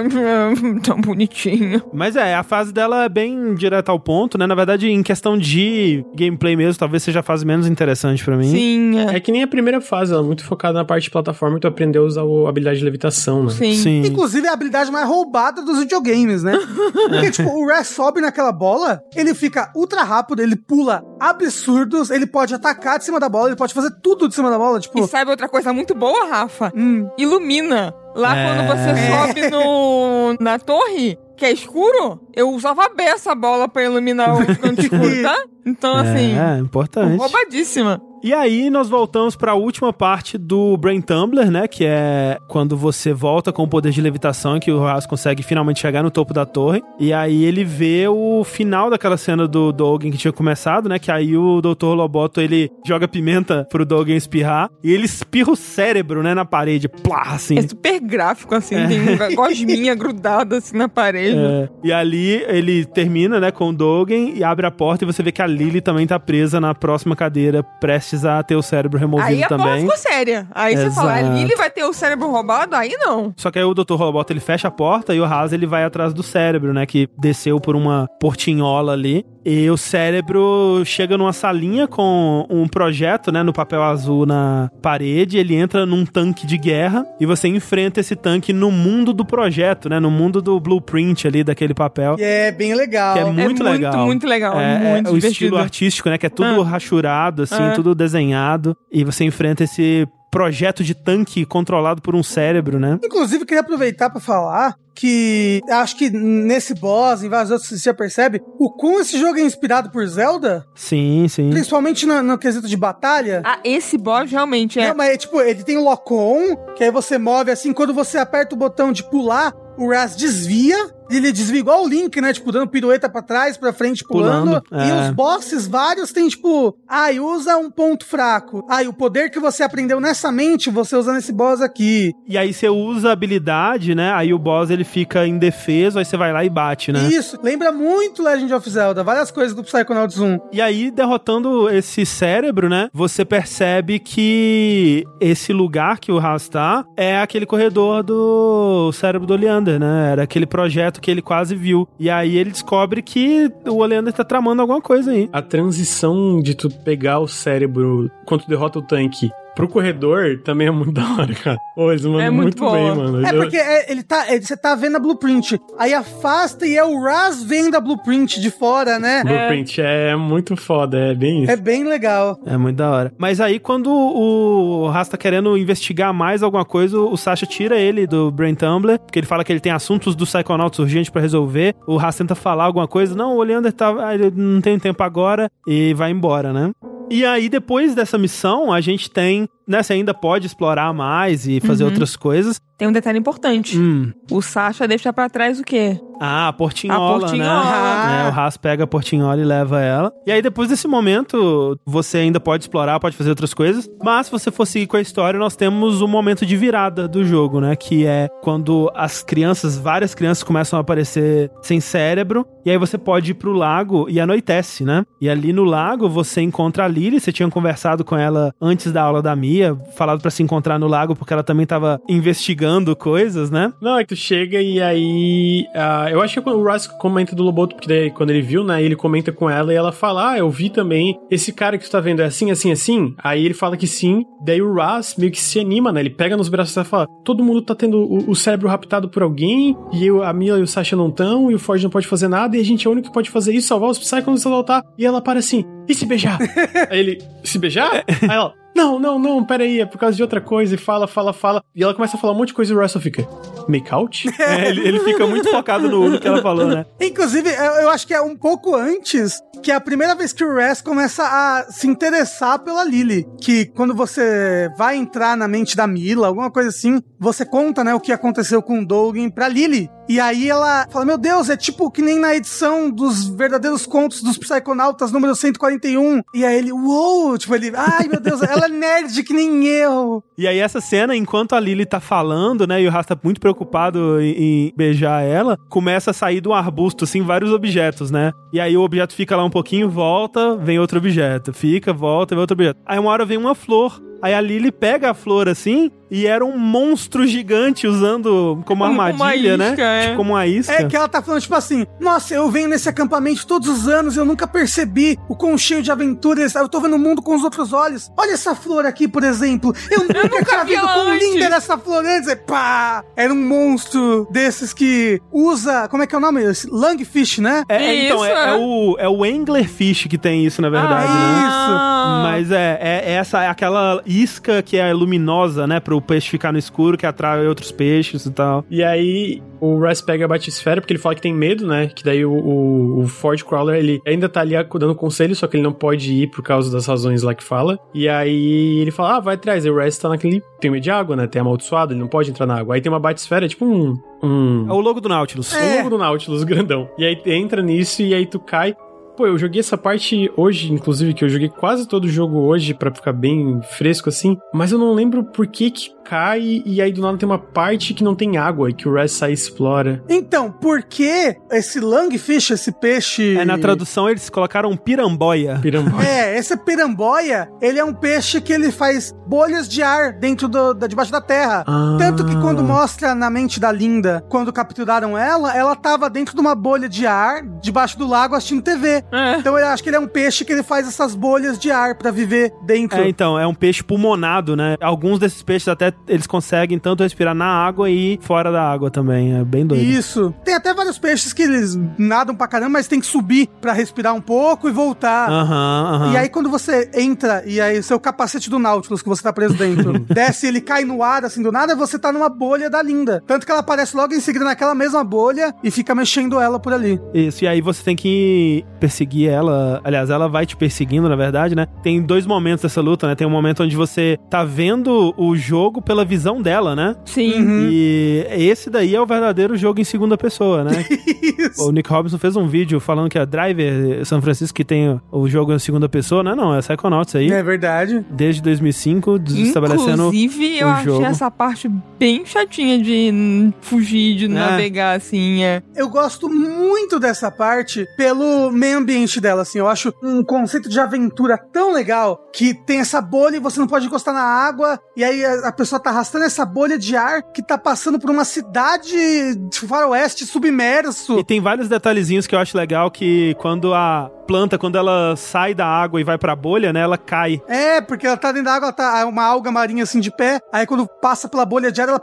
tão 0.84 1.02
bonitinha. 1.02 1.84
Mas 1.94 2.16
é, 2.16 2.34
a 2.34 2.44
fase 2.44 2.72
dela 2.74 3.04
é 3.04 3.10
bem 3.10 3.54
direta 3.54 3.92
ao 3.92 4.00
ponto, 4.00 4.38
né? 4.38 4.48
Na 4.48 4.56
verdade, 4.56 4.90
em 4.90 5.04
questão 5.04 5.38
de 5.38 6.04
gameplay 6.16 6.56
mesmo, 6.56 6.80
talvez 6.80 7.04
seja 7.04 7.20
a 7.20 7.24
fase 7.24 7.46
menos 7.46 7.68
interessante 7.68 8.24
pra 8.24 8.38
mim. 8.38 8.50
Sim, 8.50 8.98
é. 9.00 9.16
É 9.16 9.20
que 9.20 9.32
nem 9.32 9.44
a 9.44 9.48
primeira 9.48 9.82
fase, 9.82 10.14
ela 10.14 10.22
é 10.24 10.26
muito 10.26 10.44
focada 10.46 10.74
na 10.80 10.86
parte 10.86 11.04
de 11.04 11.12
plataforma 11.12 11.58
e 11.58 11.60
tu 11.60 11.68
aprendeu 11.68 12.04
a 12.04 12.06
usar 12.06 12.22
a 12.22 12.50
habilidade 12.50 12.80
de 12.80 12.86
levitação, 12.86 13.44
né? 13.44 13.52
Sim. 13.52 13.76
Sim. 13.76 14.02
Inclusive, 14.06 14.48
é 14.48 14.50
a 14.50 14.54
habilidade 14.54 14.90
mais 14.92 15.08
roubada 15.08 15.62
dos 15.62 15.80
videogames, 15.80 16.44
né? 16.44 16.58
Porque, 17.10 17.32
tipo, 17.32 17.50
o 17.50 17.68
Res 17.68 17.88
sobe 17.88 18.22
naquela 18.22 18.52
bola, 18.52 19.02
ele 19.16 19.34
fica 19.34 19.72
ultra 19.76 20.04
rápido, 20.04 20.42
ele 20.42 20.56
pula 20.56 21.04
absurdos, 21.20 22.10
ele 22.10 22.26
pode 22.26 22.54
atacar 22.54 22.98
de 23.00 23.06
cima 23.06 23.20
da 23.20 23.28
bola, 23.28 23.41
ele 23.48 23.56
pode 23.56 23.74
fazer 23.74 23.92
tudo 24.02 24.28
de 24.28 24.36
cima 24.36 24.50
da 24.50 24.58
bola, 24.58 24.80
tipo... 24.80 25.00
E 25.00 25.08
sabe 25.08 25.32
outra 25.32 25.48
coisa 25.50 25.72
muito 25.74 25.94
boa, 25.96 26.26
Rafa? 26.26 26.72
Hum, 26.76 27.10
Ilumina. 27.18 27.94
Lá 28.16 28.36
É. 28.36 28.46
quando 28.46 28.68
você 28.68 29.40
sobe 29.42 29.50
no, 29.50 30.36
na 30.40 30.60
torre, 30.60 31.18
que 31.38 31.46
é 31.46 31.52
escuro, 31.52 32.20
eu 32.36 32.50
usava 32.52 32.86
a 32.86 32.90
beça 32.90 33.32
a 33.32 33.36
bola 33.36 33.68
pra 33.70 33.84
iluminar 33.84 34.36
o 34.36 34.46
canto 34.58 34.82
escuro, 34.82 35.22
tá? 35.24 35.44
Então, 35.66 35.96
assim, 35.96 36.38
É, 36.38 36.58
importante. 36.60 37.18
roubadíssima. 37.18 38.02
E 38.24 38.36
aí 38.36 38.70
nós 38.70 38.88
voltamos 38.88 39.36
para 39.36 39.54
a 39.54 39.56
última 39.56 39.92
parte 39.92 40.38
do 40.38 40.78
Brain 40.78 41.02
Tumbler, 41.02 41.50
né? 41.50 41.68
Que 41.68 41.86
é 41.88 42.38
quando 42.48 42.78
você 42.78 43.12
volta 43.14 43.52
com 43.52 43.64
o 43.64 43.68
poder 43.68 43.92
de 43.92 44.00
levitação, 44.00 44.60
que 44.60 44.72
o 44.72 44.86
Haas 44.86 45.08
consegue 45.08 45.42
finalmente 45.42 45.80
chegar 45.80 46.04
no 46.04 46.12
topo 46.12 46.32
da 46.32 46.46
torre. 46.46 46.84
E 47.00 47.12
aí 47.12 47.44
ele 47.44 47.64
vê 47.64 48.08
o 48.08 48.44
final 48.44 48.92
daquela 48.92 49.18
cena 49.18 49.48
do 49.48 49.72
Dogen 49.72 50.12
que 50.12 50.20
tinha 50.20 50.32
começado, 50.32 50.88
né? 50.88 51.00
Que 51.00 51.12
aí 51.12 51.36
o 51.36 51.62
Dr. 51.62 51.96
Loboto 51.96 52.40
ele 52.40 52.70
joga 52.86 53.08
pimenta 53.08 53.66
pro 53.72 53.84
Dogen 53.84 54.16
espirrar 54.16 54.70
e 54.84 54.92
ele 54.92 55.06
espirra 55.06 55.52
o 55.54 55.56
cérebro, 55.56 56.22
né? 56.22 56.36
Na 56.36 56.46
parede, 56.46 56.88
plá, 56.88 57.24
assim. 57.24 57.58
É 57.58 57.64
super 57.64 58.00
gráfico, 58.02 58.54
assim, 58.54 58.76
tem 58.88 59.16
uma 59.16 59.34
gosminha 59.34 59.96
grudada 59.96 60.58
assim 60.60 60.78
na 60.78 60.88
parede. 60.88 61.40
É, 61.40 61.70
e 61.84 61.92
ali 61.92 62.44
ele 62.48 62.86
termina, 62.86 63.40
né, 63.40 63.50
com 63.50 63.70
o 63.70 63.74
Dogen 63.74 64.34
e 64.38 64.44
abre 64.44 64.68
a 64.68 64.72
porta 64.72 65.04
e 65.04 65.08
você 65.08 65.24
vê 65.24 65.32
que 65.32 65.42
a 65.42 65.48
Lily 65.52 65.82
também 65.82 66.08
tá 66.08 66.20
presa 66.20 66.60
na 66.60 66.74
próxima 66.74 67.16
cadeira, 67.16 67.64
prestes 67.64 68.26
a 68.26 68.42
ter 68.42 68.56
o 68.56 68.62
cérebro 68.62 68.98
removido 69.00 69.28
Aí 69.28 69.44
a 69.44 69.48
porra 69.48 69.64
também. 69.64 69.82
ficou 69.82 69.98
séria. 69.98 70.48
Aí 70.52 70.76
você 70.76 70.92
fala, 70.92 71.14
a 71.14 71.22
Exato. 71.22 71.36
Lily 71.38 71.56
vai 71.56 71.70
ter 71.70 71.84
o 71.84 71.94
cérebro 71.94 72.30
roubado? 72.30 72.76
Aí 72.76 72.96
não. 72.98 73.34
Só 73.38 73.52
que 73.52 73.60
aí 73.60 73.66
o 73.66 73.74
Dr. 73.74 73.94
Roboto 73.96 74.34
ele 74.34 74.40
fecha 74.40 74.68
a 74.68 74.72
porta 74.72 75.14
e 75.14 75.20
o 75.20 75.26
Haas 75.26 75.54
ele 75.54 75.66
vai 75.66 75.84
atrás 75.84 76.14
do 76.14 76.24
cérebro, 76.24 76.74
né? 76.74 76.86
Que 76.86 77.08
desceu 77.18 77.60
por 77.60 77.76
uma 77.76 78.08
portinhola 78.20 78.94
ali. 78.94 79.26
E 79.44 79.70
o 79.72 79.76
cérebro 79.78 80.84
chega 80.86 81.18
numa 81.18 81.34
salinha 81.34 81.88
com 81.88 82.46
um 82.50 82.68
projeto, 82.68 83.32
né? 83.32 83.42
No 83.42 83.52
papel 83.52 83.82
azul 83.82 84.26
na 84.26 84.70
parede. 84.82 85.38
Ele 85.38 85.56
entra 85.56 85.84
num 85.86 86.06
tanque 86.06 86.46
de 86.46 86.58
guerra 86.58 87.06
e 87.20 87.26
você 87.26 87.48
enfrenta 87.48 88.00
esse 88.00 88.16
tanque 88.16 88.54
no 88.54 88.70
mundo 88.72 89.14
do 89.14 89.26
projeto, 89.26 89.90
né? 89.90 90.00
No 90.00 90.12
mundo 90.12 90.42
do 90.42 90.60
blueprint 90.60 91.28
ali 91.28 91.44
daquele 91.44 91.74
papel. 91.74 92.16
E 92.20 92.24
é 92.24 92.52
bem 92.52 92.76
legal. 92.76 93.14
Que 93.16 93.20
é 93.20 93.26
muito 93.26 93.66
é 93.68 93.72
legal. 93.72 93.94
Muito, 93.94 94.06
muito 94.08 94.28
legal. 94.28 94.60
É, 94.60 94.78
muito 94.78 95.08
é 95.08 95.10
o 95.12 95.14
divertido. 95.16 95.28
estilo 95.32 95.58
artístico, 95.58 96.10
né? 96.10 96.18
Que 96.20 96.28
é 96.28 96.30
tudo 96.30 96.62
Ah. 96.62 96.66
rachurado, 96.66 97.42
assim, 97.44 97.56
Ah. 97.64 97.72
tudo 97.74 97.96
desenhado. 97.96 98.78
E 98.92 99.04
você 99.04 99.24
enfrenta 99.24 99.64
esse 99.64 100.08
projeto 100.32 100.84
de 100.84 100.96
tanque 100.96 101.46
controlado 101.46 102.02
por 102.02 102.16
um 102.16 102.24
cérebro, 102.24 102.80
né? 102.80 102.98
Inclusive, 103.04 103.46
queria 103.46 103.62
aproveitar 103.62 104.10
pra 104.10 104.22
falar 104.22 104.76
que 104.96 105.62
acho 105.70 105.98
que 105.98 106.10
nesse 106.10 106.74
boss, 106.76 107.24
em 107.24 107.30
vários 107.30 107.52
outros, 107.52 107.70
você 107.70 107.78
já 107.78 107.94
percebe 107.94 108.42
o 108.60 108.70
quão 108.70 109.00
esse 109.00 109.18
jogo 109.18 109.38
é 109.40 109.42
inspirado 109.42 109.90
por 109.90 110.06
Zelda, 110.06 110.66
Sim, 110.76 111.28
sim. 111.28 111.50
principalmente 111.50 112.06
no, 112.06 112.22
no 112.22 112.38
quesito 112.38 112.68
de 112.68 112.78
batalha. 112.78 113.42
Ah, 113.44 113.60
esse 113.64 113.98
boss 113.98 114.30
realmente 114.30 114.80
é. 114.80 114.90
Não, 114.90 114.96
mas 114.96 115.18
tipo, 115.18 115.42
ele 115.42 115.64
tem 115.64 115.78
o 115.78 115.84
lock-on, 115.84 116.56
que 116.76 116.84
aí 116.84 116.92
você 116.92 117.18
move 117.18 117.52
assim, 117.52 117.74
quando 117.74 117.94
você 117.94 118.18
aperta 118.18 118.54
o 118.54 118.58
botão 118.58 118.92
de 118.92 119.04
pular, 119.10 119.54
o 119.78 119.90
Raz 119.90 120.16
desvia, 120.16 120.78
ele 121.18 121.32
desvia 121.32 121.60
igual 121.60 121.84
o 121.84 121.88
Link, 121.88 122.20
né? 122.22 122.34
Tipo, 122.34 122.52
dando 122.52 122.68
pirueta 122.68 123.10
pra 123.10 123.22
trás, 123.22 123.58
pra 123.58 123.74
frente, 123.74 124.04
pulando. 124.04 124.62
Pulando, 124.62 124.86
E 124.86 124.90
é. 124.90 125.02
os 125.02 125.10
bosses 125.12 125.68
vários 125.68 126.12
tem, 126.12 126.28
tipo, 126.28 126.76
ai, 126.88 127.20
usa 127.20 127.58
um 127.58 127.70
ponto 127.70 128.06
fraco. 128.06 128.66
Ai, 128.70 128.88
o 128.88 128.94
poder 128.94 129.30
que 129.30 129.40
você 129.40 129.64
aprendeu 129.64 130.00
nessa 130.00 130.32
mente, 130.32 130.70
você 130.70 130.96
usa 130.96 131.14
nesse 131.14 131.32
boss 131.32 131.62
aqui. 131.62 132.14
E 132.28 132.38
aí 132.38 132.54
você 132.54 132.70
usa 132.70 133.10
a 133.10 133.14
habilidade, 133.14 133.96
né? 133.96 134.12
Aí 134.14 134.34
o 134.34 134.40
boss 134.40 134.70
ele 134.70 134.84
fica 134.84 135.26
indefeso, 135.28 136.00
aí 136.00 136.06
você 136.06 136.18
vai 136.18 136.32
lá 136.32 136.44
e 136.46 136.50
bate, 136.50 136.92
né? 136.92 137.08
Isso, 137.10 137.38
lembra 137.44 137.72
muito 137.72 138.24
Legend 138.24 138.54
of 138.54 138.70
Zelda, 138.70 139.04
várias 139.04 139.32
coisas 139.32 139.56
do 139.56 139.64
Psychonauts 139.64 140.20
1. 140.20 140.40
E 140.52 140.62
aí, 140.62 140.92
derrotando 140.92 141.70
esse 141.70 142.06
cérebro, 142.06 142.70
né? 142.70 142.90
Você 142.94 143.26
percebe 143.26 144.00
que 144.00 145.04
esse 145.20 145.52
lugar 145.54 146.00
que 146.00 146.12
o 146.12 146.20
Haas 146.20 146.48
tá 146.48 146.86
é 146.96 147.20
aquele 147.20 147.46
corredor 147.46 148.04
do 148.04 148.92
cérebro 148.94 149.28
do 149.28 149.34
Oleander, 149.34 149.80
né? 149.80 150.12
Era 150.12 150.24
aquele 150.24 150.46
projeto 150.46 151.01
que 151.02 151.12
ele 151.12 151.22
quase 151.22 151.56
viu. 151.56 151.88
E 152.00 152.10
aí 152.10 152.38
ele 152.38 152.52
descobre 152.52 153.02
que 153.02 153.52
o 153.66 153.78
Oleander 153.78 154.14
tá 154.14 154.24
tramando 154.24 154.62
alguma 154.62 154.82
coisa 154.82 155.12
aí. 155.12 155.30
A 155.34 155.42
transição 155.42 156.40
de 156.40 156.56
tu 156.56 156.70
pegar 156.70 157.20
o 157.20 157.28
cérebro 157.28 158.10
quando 158.26 158.44
tu 158.44 158.50
derrota 158.50 158.80
o 158.80 158.82
tanque 158.82 159.30
pro 159.56 159.68
corredor 159.68 160.40
também 160.44 160.68
é 160.68 160.72
muito 160.72 160.92
da 160.94 161.04
hora, 161.14 161.34
cara. 161.34 161.58
Pô, 161.76 161.92
eles 161.92 162.06
mandam 162.06 162.22
É 162.22 162.30
muito, 162.30 162.64
muito 162.64 162.74
bem, 162.74 162.96
mano. 162.96 163.26
É 163.26 163.34
porque 163.34 163.58
é, 163.58 163.92
ele 163.92 164.04
tá, 164.04 164.26
é, 164.28 164.40
você 164.40 164.56
tá 164.56 164.76
vendo 164.76 164.98
a 164.98 165.00
blueprint, 165.00 165.60
aí 165.78 165.94
afasta 165.94 166.66
e 166.66 166.76
é 166.76 166.84
o 166.84 167.02
Raz 167.02 167.44
vendo 167.44 167.76
a 167.76 167.80
blueprint 167.80 168.40
de 168.40 168.50
fora, 168.50 169.00
né? 169.00 169.24
Blueprint 169.24 169.82
é 169.82 170.16
muito 170.16 170.56
foda, 170.56 170.98
é 170.98 171.16
bem 171.16 171.44
isso. 171.44 171.52
É 171.52 171.56
bem 171.56 171.84
legal. 171.84 172.40
É 172.46 172.58
muito 172.58 172.78
da 172.78 172.90
hora. 172.90 173.14
Mas 173.18 173.40
aí, 173.40 173.60
quando 173.60 173.92
o 173.92 174.88
Haas 174.90 175.10
tá 175.10 175.18
querendo 175.18 175.58
investigar 175.58 176.14
mais 176.14 176.44
alguma 176.44 176.66
coisa, 176.66 177.00
o 177.00 177.18
Sasha 177.18 177.46
tira 177.46 177.78
ele 177.78 178.08
do 178.08 178.32
Brain 178.32 178.56
Tumbler, 178.56 179.00
porque 179.00 179.20
ele 179.20 179.28
fala 179.28 179.44
que 179.44 179.52
ele 179.52 179.60
tem 179.60 179.72
assuntos 179.72 180.16
do 180.16 180.26
Psychonauts 180.26 180.80
urgentes 180.80 181.10
pra 181.10 181.22
resolver. 181.22 181.76
O 181.88 182.00
Haas 182.00 182.16
tenta 182.16 182.36
falar 182.36 182.66
alguma 182.66 182.88
coisa. 182.88 183.16
Não, 183.16 183.36
o 183.36 183.38
Oleander 183.38 183.72
tá. 183.74 183.94
ah, 184.08 184.14
ele 184.14 184.32
não 184.36 184.62
tem 184.62 184.78
tempo 184.80 185.02
agora 185.04 185.50
e 185.68 185.94
vai 185.94 186.12
embora, 186.12 186.54
né? 186.54 186.72
E 187.14 187.26
aí, 187.26 187.50
depois 187.50 187.94
dessa 187.94 188.18
missão, 188.18 188.72
a 188.72 188.80
gente 188.80 189.12
tem. 189.12 189.46
Né, 189.68 189.84
você 189.84 189.92
ainda 189.92 190.14
pode 190.14 190.48
explorar 190.48 190.94
mais 190.94 191.46
e 191.46 191.60
fazer 191.60 191.84
outras 191.84 192.16
coisas. 192.16 192.62
Tem 192.82 192.88
um 192.88 192.92
detalhe 192.92 193.20
importante. 193.20 193.78
Hum. 193.78 194.12
O 194.32 194.42
Sasha 194.42 194.88
deixa 194.88 195.14
pra 195.14 195.30
trás 195.30 195.60
o 195.60 195.64
quê? 195.64 196.02
Ah, 196.20 196.48
a 196.48 196.54
portinhola, 196.54 197.18
A 197.18 197.20
portinhola. 197.20 197.64
né? 198.08 198.26
É, 198.26 198.30
o 198.30 198.40
Haas 198.40 198.58
pega 198.58 198.84
a 198.86 198.88
portinhola 198.88 199.40
e 199.40 199.44
leva 199.44 199.82
ela. 199.82 200.12
E 200.26 200.32
aí, 200.32 200.42
depois 200.42 200.70
desse 200.70 200.88
momento, 200.88 201.80
você 201.86 202.20
ainda 202.20 202.40
pode 202.40 202.64
explorar, 202.64 203.00
pode 203.00 203.16
fazer 203.16 203.30
outras 203.30 203.54
coisas. 203.54 203.88
Mas, 204.04 204.28
se 204.28 204.32
você 204.32 204.52
for 204.52 204.66
seguir 204.66 204.88
com 204.88 204.98
a 204.98 205.02
história, 205.02 205.40
nós 205.40 205.56
temos 205.56 206.02
o 206.02 206.08
momento 206.08 206.44
de 206.46 206.56
virada 206.58 207.08
do 207.08 207.24
jogo, 207.24 207.60
né? 207.60 207.76
Que 207.76 208.06
é 208.06 208.28
quando 208.44 208.92
as 208.96 209.22
crianças, 209.24 209.78
várias 209.78 210.14
crianças 210.16 210.44
começam 210.44 210.78
a 210.78 210.82
aparecer 210.82 211.52
sem 211.62 211.80
cérebro. 211.80 212.46
E 212.66 212.70
aí 212.70 212.78
você 212.78 212.98
pode 213.00 213.32
ir 213.32 213.34
pro 213.36 213.52
lago 213.52 214.08
e 214.08 214.20
anoitece, 214.20 214.84
né? 214.84 215.04
E 215.20 215.28
ali 215.28 215.52
no 215.54 215.64
lago 215.64 216.08
você 216.08 216.42
encontra 216.42 216.86
a 216.86 216.88
Lily. 216.88 217.20
Você 217.20 217.32
tinha 217.32 217.50
conversado 217.50 218.06
com 218.06 218.16
ela 218.16 218.54
antes 218.62 218.92
da 218.92 219.02
aula 219.02 219.24
da 219.24 219.36
Mia, 219.36 219.76
falado 219.96 220.22
pra 220.22 220.30
se 220.30 220.44
encontrar 220.44 220.78
no 220.78 220.88
lago 220.88 221.16
porque 221.16 221.34
ela 221.34 221.44
também 221.44 221.66
tava 221.66 222.00
investigando 222.08 222.71
coisas, 222.96 223.50
né? 223.50 223.74
Não, 223.82 223.98
é 223.98 224.04
que 224.04 224.10
tu 224.10 224.16
chega 224.16 224.62
e 224.62 224.82
aí. 224.82 225.66
ah, 225.76 226.10
eu 226.12 226.22
acho 226.22 226.36
que 226.36 226.42
quando 226.42 226.60
o 226.60 226.72
Russ 226.72 226.88
comenta 226.88 227.36
do 227.36 227.44
Loboto, 227.44 227.76
porque 227.76 227.88
daí 227.88 228.12
quando 228.12 228.30
ele 228.30 228.42
viu, 228.42 228.64
né? 228.64 228.84
Ele 228.84 228.96
comenta 228.96 229.32
com 229.32 229.50
ela 229.50 229.74
e 229.74 229.76
ela 229.76 229.92
fala: 229.92 230.32
Ah, 230.32 230.38
eu 230.38 230.50
vi 230.50 230.70
também. 230.70 231.20
Esse 231.30 231.52
cara 231.52 231.78
que 231.78 231.86
tu 231.86 231.92
tá 231.92 232.00
vendo 232.00 232.22
é 232.22 232.26
assim, 232.26 232.52
assim, 232.52 232.72
assim? 232.72 233.14
Aí 233.18 233.46
ele 233.46 233.54
fala 233.54 233.76
que 233.76 233.88
sim. 233.88 234.24
Daí 234.44 234.62
o 234.62 234.74
Russ 234.74 235.16
meio 235.18 235.32
que 235.32 235.42
se 235.42 235.60
anima, 235.60 235.92
né? 235.92 236.00
Ele 236.00 236.10
pega 236.10 236.38
nos 236.38 236.50
braços 236.50 236.76
e 236.76 236.84
fala: 236.84 237.08
Todo 237.24 237.44
mundo 237.44 237.62
tá 237.62 237.76
tendo 237.76 237.98
o, 237.98 238.30
o 238.30 238.36
cérebro 238.36 238.68
raptado 238.68 239.10
por 239.10 239.24
alguém. 239.24 239.76
E 239.94 240.06
eu, 240.06 240.24
a 240.24 240.32
Mila 240.34 240.60
e 240.60 240.64
o 240.64 240.68
Sasha 240.68 240.96
não 240.96 241.10
estão. 241.10 241.52
E 241.52 241.56
o 241.56 241.60
Ford 241.60 241.82
não 241.84 241.90
pode 241.90 242.08
fazer 242.08 242.28
nada. 242.28 242.56
E 242.56 242.60
a 242.60 242.66
gente 242.66 242.86
é 242.86 242.90
o 242.90 242.94
único 242.94 243.08
que 243.08 243.14
pode 243.14 243.30
fazer 243.30 243.54
isso, 243.54 243.68
salvar 243.68 243.90
os 243.90 244.00
Psychons 244.00 244.46
e 244.46 244.50
voltar. 244.50 244.84
E 244.98 245.06
ela 245.06 245.22
para 245.22 245.40
assim: 245.40 245.66
E 245.88 245.94
se 245.94 246.06
beijar? 246.06 246.40
aí 246.90 247.00
ele: 247.00 247.24
Se 247.44 247.58
beijar? 247.58 248.04
Aí 248.08 248.30
ela. 248.30 248.61
Não, 248.76 249.00
não, 249.00 249.20
não, 249.20 249.44
peraí, 249.44 249.82
é 249.82 249.86
por 249.86 249.98
causa 249.98 250.16
de 250.16 250.22
outra 250.22 250.42
coisa. 250.42 250.76
E 250.76 250.78
fala, 250.78 251.08
fala, 251.08 251.34
fala. 251.34 251.64
E 251.76 251.84
ela 251.84 251.94
começa 251.94 252.18
a 252.18 252.20
falar 252.20 252.34
um 252.34 252.38
monte 252.38 252.50
de 252.50 252.54
coisa 252.54 252.74
e 252.74 252.76
o 252.76 252.80
Russell 252.80 253.02
fica. 253.02 253.28
Make 253.68 253.94
out? 253.94 254.30
É, 254.42 254.70
ele, 254.70 254.88
ele 254.88 255.00
fica 255.02 255.26
muito 255.28 255.50
focado 255.50 255.88
no, 255.88 256.10
no 256.10 256.20
que 256.20 256.28
ela 256.28 256.42
falou, 256.42 256.66
né? 256.66 256.86
Inclusive, 257.00 257.48
eu, 257.50 257.74
eu 257.74 257.90
acho 257.90 258.08
que 258.08 258.14
é 258.14 258.22
um 258.22 258.36
pouco 258.36 258.76
antes 258.76 259.40
que 259.62 259.72
é 259.72 259.76
a 259.76 259.80
primeira 259.80 260.16
vez 260.16 260.34
que 260.34 260.44
o 260.44 260.56
Raz 260.56 260.82
começa 260.82 261.24
a 261.24 261.72
se 261.72 261.88
interessar 261.88 262.60
pela 262.60 262.84
Lily. 262.84 263.28
Que 263.40 263.66
quando 263.66 263.94
você 263.94 264.70
vai 264.78 264.98
entrar 264.98 265.38
na 265.38 265.48
mente 265.48 265.76
da 265.76 265.86
Mila, 265.86 266.28
alguma 266.28 266.50
coisa 266.50 266.70
assim, 266.70 267.02
você 267.20 267.46
conta, 267.46 267.84
né, 267.84 267.94
o 267.94 268.00
que 268.00 268.12
aconteceu 268.12 268.62
com 268.62 268.80
o 268.80 268.86
Dogen 268.86 269.30
pra 269.30 269.48
Lily. 269.48 269.90
E 270.12 270.20
aí 270.20 270.50
ela 270.50 270.86
fala, 270.92 271.06
meu 271.06 271.18
Deus, 271.18 271.50
é 271.50 271.56
tipo 271.56 271.90
que 271.90 272.02
nem 272.02 272.20
na 272.20 272.36
edição 272.36 272.92
dos 272.92 273.30
verdadeiros 273.30 273.86
contos 273.86 274.22
dos 274.22 274.38
Psychonautas, 274.38 275.10
número 275.10 275.34
141. 275.34 276.22
E 276.34 276.44
aí 276.44 276.58
ele, 276.58 276.74
uou, 276.74 277.38
tipo, 277.38 277.56
ele, 277.56 277.72
ai 277.74 278.10
meu 278.10 278.20
Deus, 278.20 278.42
ela 278.44 278.66
é 278.66 278.68
nerd 278.68 279.24
que 279.24 279.34
nem 279.34 279.66
eu. 279.66 280.22
E 280.38 280.50
aí 280.50 280.60
essa 280.60 280.82
cena, 280.82 281.16
enquanto 281.16 281.56
a 281.56 281.62
Lily 281.62 281.86
tá 281.86 282.02
falando, 282.02 282.68
né, 282.68 282.82
e 282.82 282.90
o 282.90 282.92
Haas 282.92 283.06
tá 283.06 283.18
muito 283.24 283.40
preocupado 283.40 284.20
em, 284.20 284.34
em 284.68 284.74
beijar 284.76 285.24
ela, 285.24 285.58
começa 285.70 286.12
a 286.12 286.14
sair 286.14 286.42
do 286.42 286.52
arbusto, 286.52 287.06
assim, 287.06 287.22
vários 287.22 287.54
objetos, 287.54 288.12
né? 288.12 288.34
E 288.52 288.60
aí 288.60 288.76
o 288.76 288.82
objeto 288.82 289.14
fica 289.14 289.38
lá 289.38 289.46
um 289.46 289.50
pouquinho, 289.50 289.90
volta, 289.90 290.58
vem 290.58 290.78
outro 290.78 290.98
objeto. 290.98 291.54
Fica, 291.54 291.94
volta, 291.94 292.36
vem 292.36 292.42
outro 292.42 292.56
objeto. 292.56 292.82
Aí 292.86 293.00
uma 293.00 293.12
hora 293.12 293.24
vem 293.24 293.38
uma 293.38 293.56
flor. 293.56 294.11
Aí 294.22 294.34
a 294.34 294.42
Lily 294.42 294.72
pega 294.72 295.12
a 295.12 295.14
flor 295.14 295.50
assim 295.50 295.92
e 296.12 296.28
era 296.28 296.44
um 296.44 296.58
monstro 296.58 297.26
gigante 297.26 297.88
usando 297.88 298.62
como 298.66 298.82
Como 298.82 298.94
uma 298.94 299.06
armadilha, 299.06 299.56
né? 299.56 299.70
isca, 299.70 299.82
é. 299.82 300.02
Tipo, 300.02 300.18
como 300.18 300.34
uma 300.34 300.46
isca. 300.46 300.74
É 300.74 300.84
que 300.84 300.96
ela 300.96 301.08
tá 301.08 301.22
falando, 301.22 301.42
tipo 301.42 301.56
assim, 301.56 301.88
nossa, 302.02 302.34
eu 302.34 302.52
venho 302.52 302.68
nesse 302.68 302.90
acampamento 302.90 303.48
todos 303.48 303.70
os 303.70 303.88
anos, 303.88 304.18
eu 304.18 304.26
nunca 304.26 304.46
percebi 304.46 305.18
o 305.30 305.36
quão 305.36 305.58
cheio 305.58 305.82
de 305.82 305.90
aventuras, 305.90 306.54
eu 306.54 306.68
tô 306.68 306.82
vendo 306.82 306.98
o 306.98 307.00
mundo 307.00 307.22
com 307.22 307.34
os 307.34 307.44
outros 307.44 307.72
olhos. 307.72 308.12
Olha 308.18 308.34
essa 308.34 308.54
flor 308.54 308.86
aqui, 308.86 309.08
por 309.08 309.24
exemplo. 309.24 309.74
Eu 309.90 310.02
nunca, 310.04 310.24
nunca 310.24 310.44
tinha 310.46 310.64
vi 310.66 310.72
visto 310.72 310.86
quão 310.86 311.16
linda 311.16 311.46
era 311.46 311.56
essa 311.56 311.78
flor 311.78 312.06
antes. 312.06 312.28
E 312.28 312.36
pá! 312.36 313.04
Era 313.16 313.34
um 313.34 313.48
monstro 313.48 314.28
desses 314.30 314.74
que 314.74 315.22
usa, 315.32 315.88
como 315.88 316.04
é 316.04 316.08
que 316.08 316.14
é 316.14 316.18
o 316.18 316.22
nome? 316.22 316.44
Esse 316.44 316.68
Lungfish, 316.68 317.40
né? 317.40 317.64
É, 317.70 317.86
é, 317.86 318.06
então, 318.06 318.18
Isso, 318.18 318.26
é, 318.26 318.32
é 318.32 318.50
é. 318.50 318.54
o, 318.54 318.96
é 319.00 319.08
o 319.08 319.24
Anglerfish 319.24 320.08
que 320.08 320.18
tem 320.18 320.46
isso, 320.46 320.62
na 320.62 320.70
verdade, 320.70 321.08
né? 321.08 321.48
Ah. 321.48 322.20
Mas 322.24 322.52
é, 322.52 322.78
é 322.82 323.14
essa 323.14 323.44
é 323.44 323.48
aquela 323.48 324.02
isca 324.12 324.62
que 324.62 324.78
é 324.78 324.94
luminosa, 324.94 325.66
né? 325.66 325.80
Para 325.80 325.96
o 325.96 326.02
peixe 326.02 326.30
ficar 326.30 326.52
no 326.52 326.60
escuro, 326.60 326.98
que 326.98 327.06
atrai 327.06 327.48
outros 327.48 327.72
peixes 327.72 328.26
e 328.26 328.32
tal. 328.32 328.66
E 328.70 328.84
aí 328.84 329.42
o 329.60 329.78
Russ 329.78 330.02
pega 330.02 330.26
a 330.26 330.28
batisfera, 330.28 330.82
porque 330.82 330.94
ele 330.94 331.00
fala 331.00 331.16
que 331.16 331.22
tem 331.22 331.34
medo, 331.34 331.68
né? 331.68 331.88
Que 331.88 332.04
daí 332.04 332.26
o, 332.26 332.32
o, 332.32 333.02
o 333.02 333.08
Ford 333.08 333.44
Crawler, 333.44 333.76
ele 333.76 334.02
ainda 334.06 334.28
tá 334.28 334.42
ali 334.42 334.56
dando 334.80 334.96
conselho, 334.96 335.36
só 335.36 335.48
que 335.48 335.56
ele 335.56 335.64
não 335.64 335.72
pode 335.72 336.12
ir 336.12 336.28
por 336.28 336.42
causa 336.42 336.72
das 336.72 336.88
razões 336.88 337.22
lá 337.22 337.34
que 337.34 337.44
fala. 337.44 337.80
E 337.94 338.10
aí 338.10 338.80
ele 338.80 338.92
fala, 338.92 339.18
ah, 339.18 339.20
vai 339.20 339.36
atrás. 339.36 339.64
E 339.64 339.70
o 339.70 339.80
Russ 339.80 339.98
tá 339.98 340.10
naquele... 340.10 340.42
Tem 340.60 340.72
medo 340.72 340.84
de 340.84 340.92
água, 340.92 341.16
né? 341.16 341.28
Tem 341.28 341.42
amaldiçoado, 341.42 341.94
ele 341.94 342.00
não 342.00 342.08
pode 342.08 342.32
entrar 342.32 342.46
na 342.46 342.60
água. 342.60 342.76
Aí 342.76 342.82
tem 342.82 342.92
uma 342.92 343.00
batisfera, 343.00 343.48
tipo 343.48 343.66
um... 343.66 343.98
um... 344.24 344.66
É 344.68 344.74
o 344.74 344.80
logo 344.80 345.00
do 345.00 345.08
Nautilus. 345.08 345.54
o 345.54 345.78
logo 345.78 345.90
do 345.90 345.98
Nautilus, 345.98 346.44
grandão. 346.46 346.90
E 346.98 347.06
aí 347.06 347.22
entra 347.26 347.62
nisso 347.62 348.02
e 348.02 348.14
aí 348.14 348.26
tu 348.26 348.40
cai. 348.40 348.76
Pô, 349.22 349.28
eu 349.28 349.38
joguei 349.38 349.60
essa 349.60 349.78
parte 349.78 350.32
hoje, 350.36 350.74
inclusive, 350.74 351.14
que 351.14 351.24
eu 351.24 351.30
joguei 351.30 351.48
quase 351.48 351.88
todo 351.88 352.06
o 352.06 352.10
jogo 352.10 352.40
hoje 352.40 352.74
para 352.74 352.92
ficar 352.92 353.14
bem 353.14 353.62
fresco 353.62 354.10
assim, 354.10 354.36
mas 354.52 354.72
eu 354.72 354.80
não 354.80 354.96
lembro 354.96 355.24
por 355.24 355.46
que 355.46 355.70
que 355.70 355.92
cai 356.12 356.62
e 356.66 356.82
aí 356.82 356.92
do 356.92 357.02
nada 357.02 357.18
tem 357.18 357.26
uma 357.26 357.40
parte 357.40 357.94
que 357.94 358.04
não 358.04 358.14
tem 358.14 358.36
água 358.36 358.70
e 358.70 358.74
que 358.74 358.86
o 358.86 358.94
Raz 358.94 359.14
sai 359.14 359.32
e 359.32 359.34
explora. 359.34 360.04
Então, 360.10 360.52
por 360.52 360.84
que 360.84 361.38
esse 361.50 361.80
langfish, 361.80 362.52
esse 362.52 362.70
peixe... 362.70 363.38
É, 363.38 363.46
na 363.46 363.58
tradução 363.58 364.10
eles 364.10 364.30
colocaram 364.30 364.76
piramboia. 364.76 365.60
Piramboia. 365.62 366.06
É, 366.06 366.38
esse 366.38 366.58
piramboia, 366.58 367.50
ele 367.62 367.80
é 367.80 367.86
um 367.86 367.94
peixe 367.94 368.42
que 368.42 368.52
ele 368.52 368.74
faz 368.74 369.16
bolhas 369.26 369.70
de 369.70 369.82
ar 369.82 370.12
dentro 370.12 370.50
do, 370.50 370.74
da, 370.74 370.86
debaixo 370.86 371.14
da 371.14 371.22
terra. 371.22 371.64
Ah. 371.66 371.96
Tanto 371.98 372.26
que 372.26 372.36
quando 372.42 372.62
mostra 372.62 373.16
na 373.16 373.30
mente 373.30 373.58
da 373.58 373.72
Linda, 373.72 374.22
quando 374.28 374.52
capturaram 374.52 375.18
ela, 375.18 375.56
ela 375.56 375.78
tava 375.78 376.10
dentro 376.10 376.36
de 376.36 376.42
uma 376.42 376.54
bolha 376.54 376.90
de 376.90 377.08
ar, 377.08 377.42
debaixo 377.62 377.98
do 377.98 378.06
lago, 378.06 378.36
assistindo 378.36 378.62
TV. 378.62 379.02
É. 379.14 379.38
Então 379.38 379.58
eu 379.58 379.66
acho 379.68 379.82
que 379.82 379.88
ele 379.88 379.96
é 379.96 380.00
um 380.00 380.08
peixe 380.08 380.44
que 380.44 380.52
ele 380.52 380.64
faz 380.64 380.86
essas 380.86 381.16
bolhas 381.16 381.58
de 381.58 381.72
ar 381.72 381.96
pra 381.96 382.12
viver 382.12 382.54
dentro. 382.66 383.00
É, 383.00 383.08
então, 383.08 383.40
é 383.40 383.48
um 383.48 383.54
peixe 383.54 383.82
pulmonado, 383.82 384.58
né? 384.58 384.76
Alguns 384.82 385.18
desses 385.18 385.42
peixes 385.42 385.70
até 385.70 385.94
eles 386.08 386.28
conseguem 386.28 386.80
tanto 386.80 387.04
respirar 387.04 387.34
na 387.34 387.46
água 387.46 387.90
e 387.90 388.20
fora 388.22 388.52
da 388.52 388.62
água 388.62 388.90
também. 388.90 389.36
É 389.36 389.44
bem 389.44 389.66
doido. 389.66 389.84
Isso. 389.84 390.34
Tem 390.44 390.54
até 390.54 390.74
vários 390.74 390.98
peixes 390.98 391.34
que 391.34 391.44
eles 391.44 391.78
nadam 391.98 392.36
pra 392.36 392.48
caramba, 392.48 392.72
mas 392.72 392.88
tem 392.88 393.00
que 393.00 393.06
subir 393.06 393.48
pra 393.60 393.74
respirar 393.74 394.14
um 394.14 394.22
pouco 394.22 394.68
e 394.68 394.72
voltar. 394.72 395.30
Aham, 395.30 395.96
aham. 395.96 396.14
E 396.14 396.18
aí, 396.18 396.30
quando 396.30 396.50
você 396.50 396.90
entra 396.94 397.44
e 397.46 397.60
aí 397.60 397.80
o 397.80 397.84
seu 397.84 398.00
capacete 398.00 398.50
do 398.50 398.60
Nautilus 398.60 399.02
que 399.02 399.10
você 399.10 399.22
tá 399.22 399.34
preso 399.34 399.56
dentro 399.56 400.00
desce, 400.10 400.48
ele 400.48 400.62
cai 400.62 400.84
no 400.84 401.04
ar 401.04 401.26
assim 401.26 401.42
do 401.42 401.52
nada, 401.52 401.76
você 401.76 401.98
tá 401.98 402.12
numa 402.12 402.30
bolha 402.30 402.70
da 402.70 402.82
linda. 402.82 403.24
Tanto 403.26 403.46
que 403.46 403.52
ela 403.52 403.62
aparece 403.62 403.96
logo 403.96 404.14
em 404.14 404.20
seguida 404.20 404.46
naquela 404.46 404.76
mesma 404.76 405.04
bolha 405.04 405.54
e 405.64 405.72
fica 405.72 405.94
mexendo 405.94 406.40
ela 406.40 406.60
por 406.60 406.74
ali. 406.74 407.00
Isso, 407.14 407.44
e 407.44 407.48
aí 407.48 407.62
você 407.62 407.84
tem 407.84 407.96
que 407.96 408.66
perseguir 408.80 409.30
ela. 409.30 409.82
Aliás, 409.84 410.10
ela 410.10 410.28
vai 410.28 410.46
te 410.46 410.56
perseguindo, 410.56 411.08
na 411.10 411.16
verdade, 411.16 411.56
né? 411.56 411.68
Tem 411.84 412.02
dois 412.02 412.26
momentos 412.26 412.64
dessa 412.64 412.82
luta, 412.82 413.08
né? 413.08 413.16
Tem 413.16 413.28
um 413.28 413.32
momento 413.32 413.64
onde 413.64 413.76
você 413.76 414.18
tá 414.30 414.44
vendo 414.44 415.14
o 415.18 415.36
jogo 415.36 415.82
pela 415.92 416.06
visão 416.06 416.42
dela, 416.42 416.74
né? 416.74 416.96
Sim. 417.04 417.34
Uhum. 417.34 417.68
E 417.70 418.26
esse 418.30 418.70
daí 418.70 418.96
é 418.96 419.02
o 419.02 419.06
verdadeiro 419.06 419.58
jogo 419.58 419.82
em 419.82 419.84
segunda 419.84 420.18
pessoa, 420.18 420.64
né? 420.64 420.86
Isso. 421.22 421.68
o 421.68 421.72
Nick 421.72 421.90
Robinson 421.90 422.18
fez 422.18 422.38
um 422.38 422.48
vídeo 422.48 422.80
falando 422.80 423.10
que 423.10 423.20
a 423.20 423.26
Driver 423.26 424.06
São 424.06 424.22
Francisco 424.22 424.56
que 424.56 424.64
tem 424.64 425.02
o 425.12 425.28
jogo 425.28 425.52
em 425.52 425.60
segunda 425.60 425.90
pessoa, 425.90 426.24
né? 426.24 426.34
Não, 426.34 426.56
é 426.56 426.62
Psychonauts 426.62 427.14
aí. 427.14 427.30
É 427.30 427.44
verdade. 427.44 428.06
Desde 428.10 428.42
2005, 428.42 429.20
estabelecendo 429.28 430.08
Inclusive, 430.08 430.60
eu 430.60 430.70
achei 430.70 430.86
jogo. 430.86 431.04
essa 431.04 431.30
parte 431.30 431.70
bem 432.00 432.26
chatinha 432.26 432.82
de 432.82 433.52
fugir, 433.60 434.16
de 434.16 434.30
navegar, 434.30 434.96
assim. 434.96 435.44
É. 435.44 435.62
Eu 435.76 435.90
gosto 435.90 436.30
muito 436.30 437.02
dessa 437.02 437.30
parte 437.30 437.86
pelo 437.98 438.50
meio 438.50 438.78
ambiente 438.78 439.20
dela, 439.20 439.42
assim. 439.42 439.60
Eu 439.60 439.68
acho 439.68 439.94
um 440.02 440.24
conceito 440.24 440.70
de 440.70 440.80
aventura 440.80 441.38
tão 441.38 441.74
legal 441.74 442.30
que 442.34 442.54
tem 442.54 442.80
essa 442.80 443.02
bolha 443.02 443.36
e 443.36 443.42
você 443.42 443.60
não 443.60 443.68
pode 443.68 443.88
encostar 443.88 444.14
na 444.14 444.24
água. 444.24 444.80
E 444.96 445.04
aí 445.04 445.26
a, 445.26 445.50
a 445.50 445.52
pessoa 445.72 445.80
tá 445.80 445.90
arrastando 445.92 446.26
essa 446.26 446.46
bolha 446.46 446.78
de 446.78 446.96
ar 446.98 447.22
que 447.24 447.42
tá 447.42 447.58
passando 447.58 447.98
por 447.98 448.10
uma 448.10 448.26
cidade 448.26 449.36
de 449.36 449.60
faroeste 449.68 450.26
submerso. 450.26 451.20
E 451.20 451.24
tem 451.24 451.40
vários 451.40 451.70
detalhezinhos 451.70 452.28
que 452.28 452.36
eu 452.36 452.40
acho 452.40 452.58
legal 452.58 452.92
que 452.92 453.34
quando 453.36 453.74
a 453.74 454.10
planta, 454.28 454.58
quando 454.58 454.78
ela 454.78 455.16
sai 455.16 455.54
da 455.54 455.66
água 455.66 456.02
e 456.02 456.04
vai 456.04 456.18
pra 456.18 456.36
bolha, 456.36 456.74
né, 456.74 456.82
ela 456.82 456.98
cai. 456.98 457.42
É, 457.48 457.80
porque 457.80 458.06
ela 458.06 458.18
tá 458.18 458.32
dentro 458.32 458.46
da 458.46 458.56
água, 458.56 458.66
ela 458.68 458.74
tá 458.74 459.06
uma 459.06 459.24
alga 459.24 459.52
marinha 459.52 459.84
assim 459.84 460.02
de 460.02 460.12
pé. 460.12 460.40
Aí 460.52 460.66
quando 460.66 460.88
passa 461.02 461.30
pela 461.30 461.46
bolha 461.46 461.72
de 461.72 461.82
ar, 461.82 461.88
ela 461.88 462.02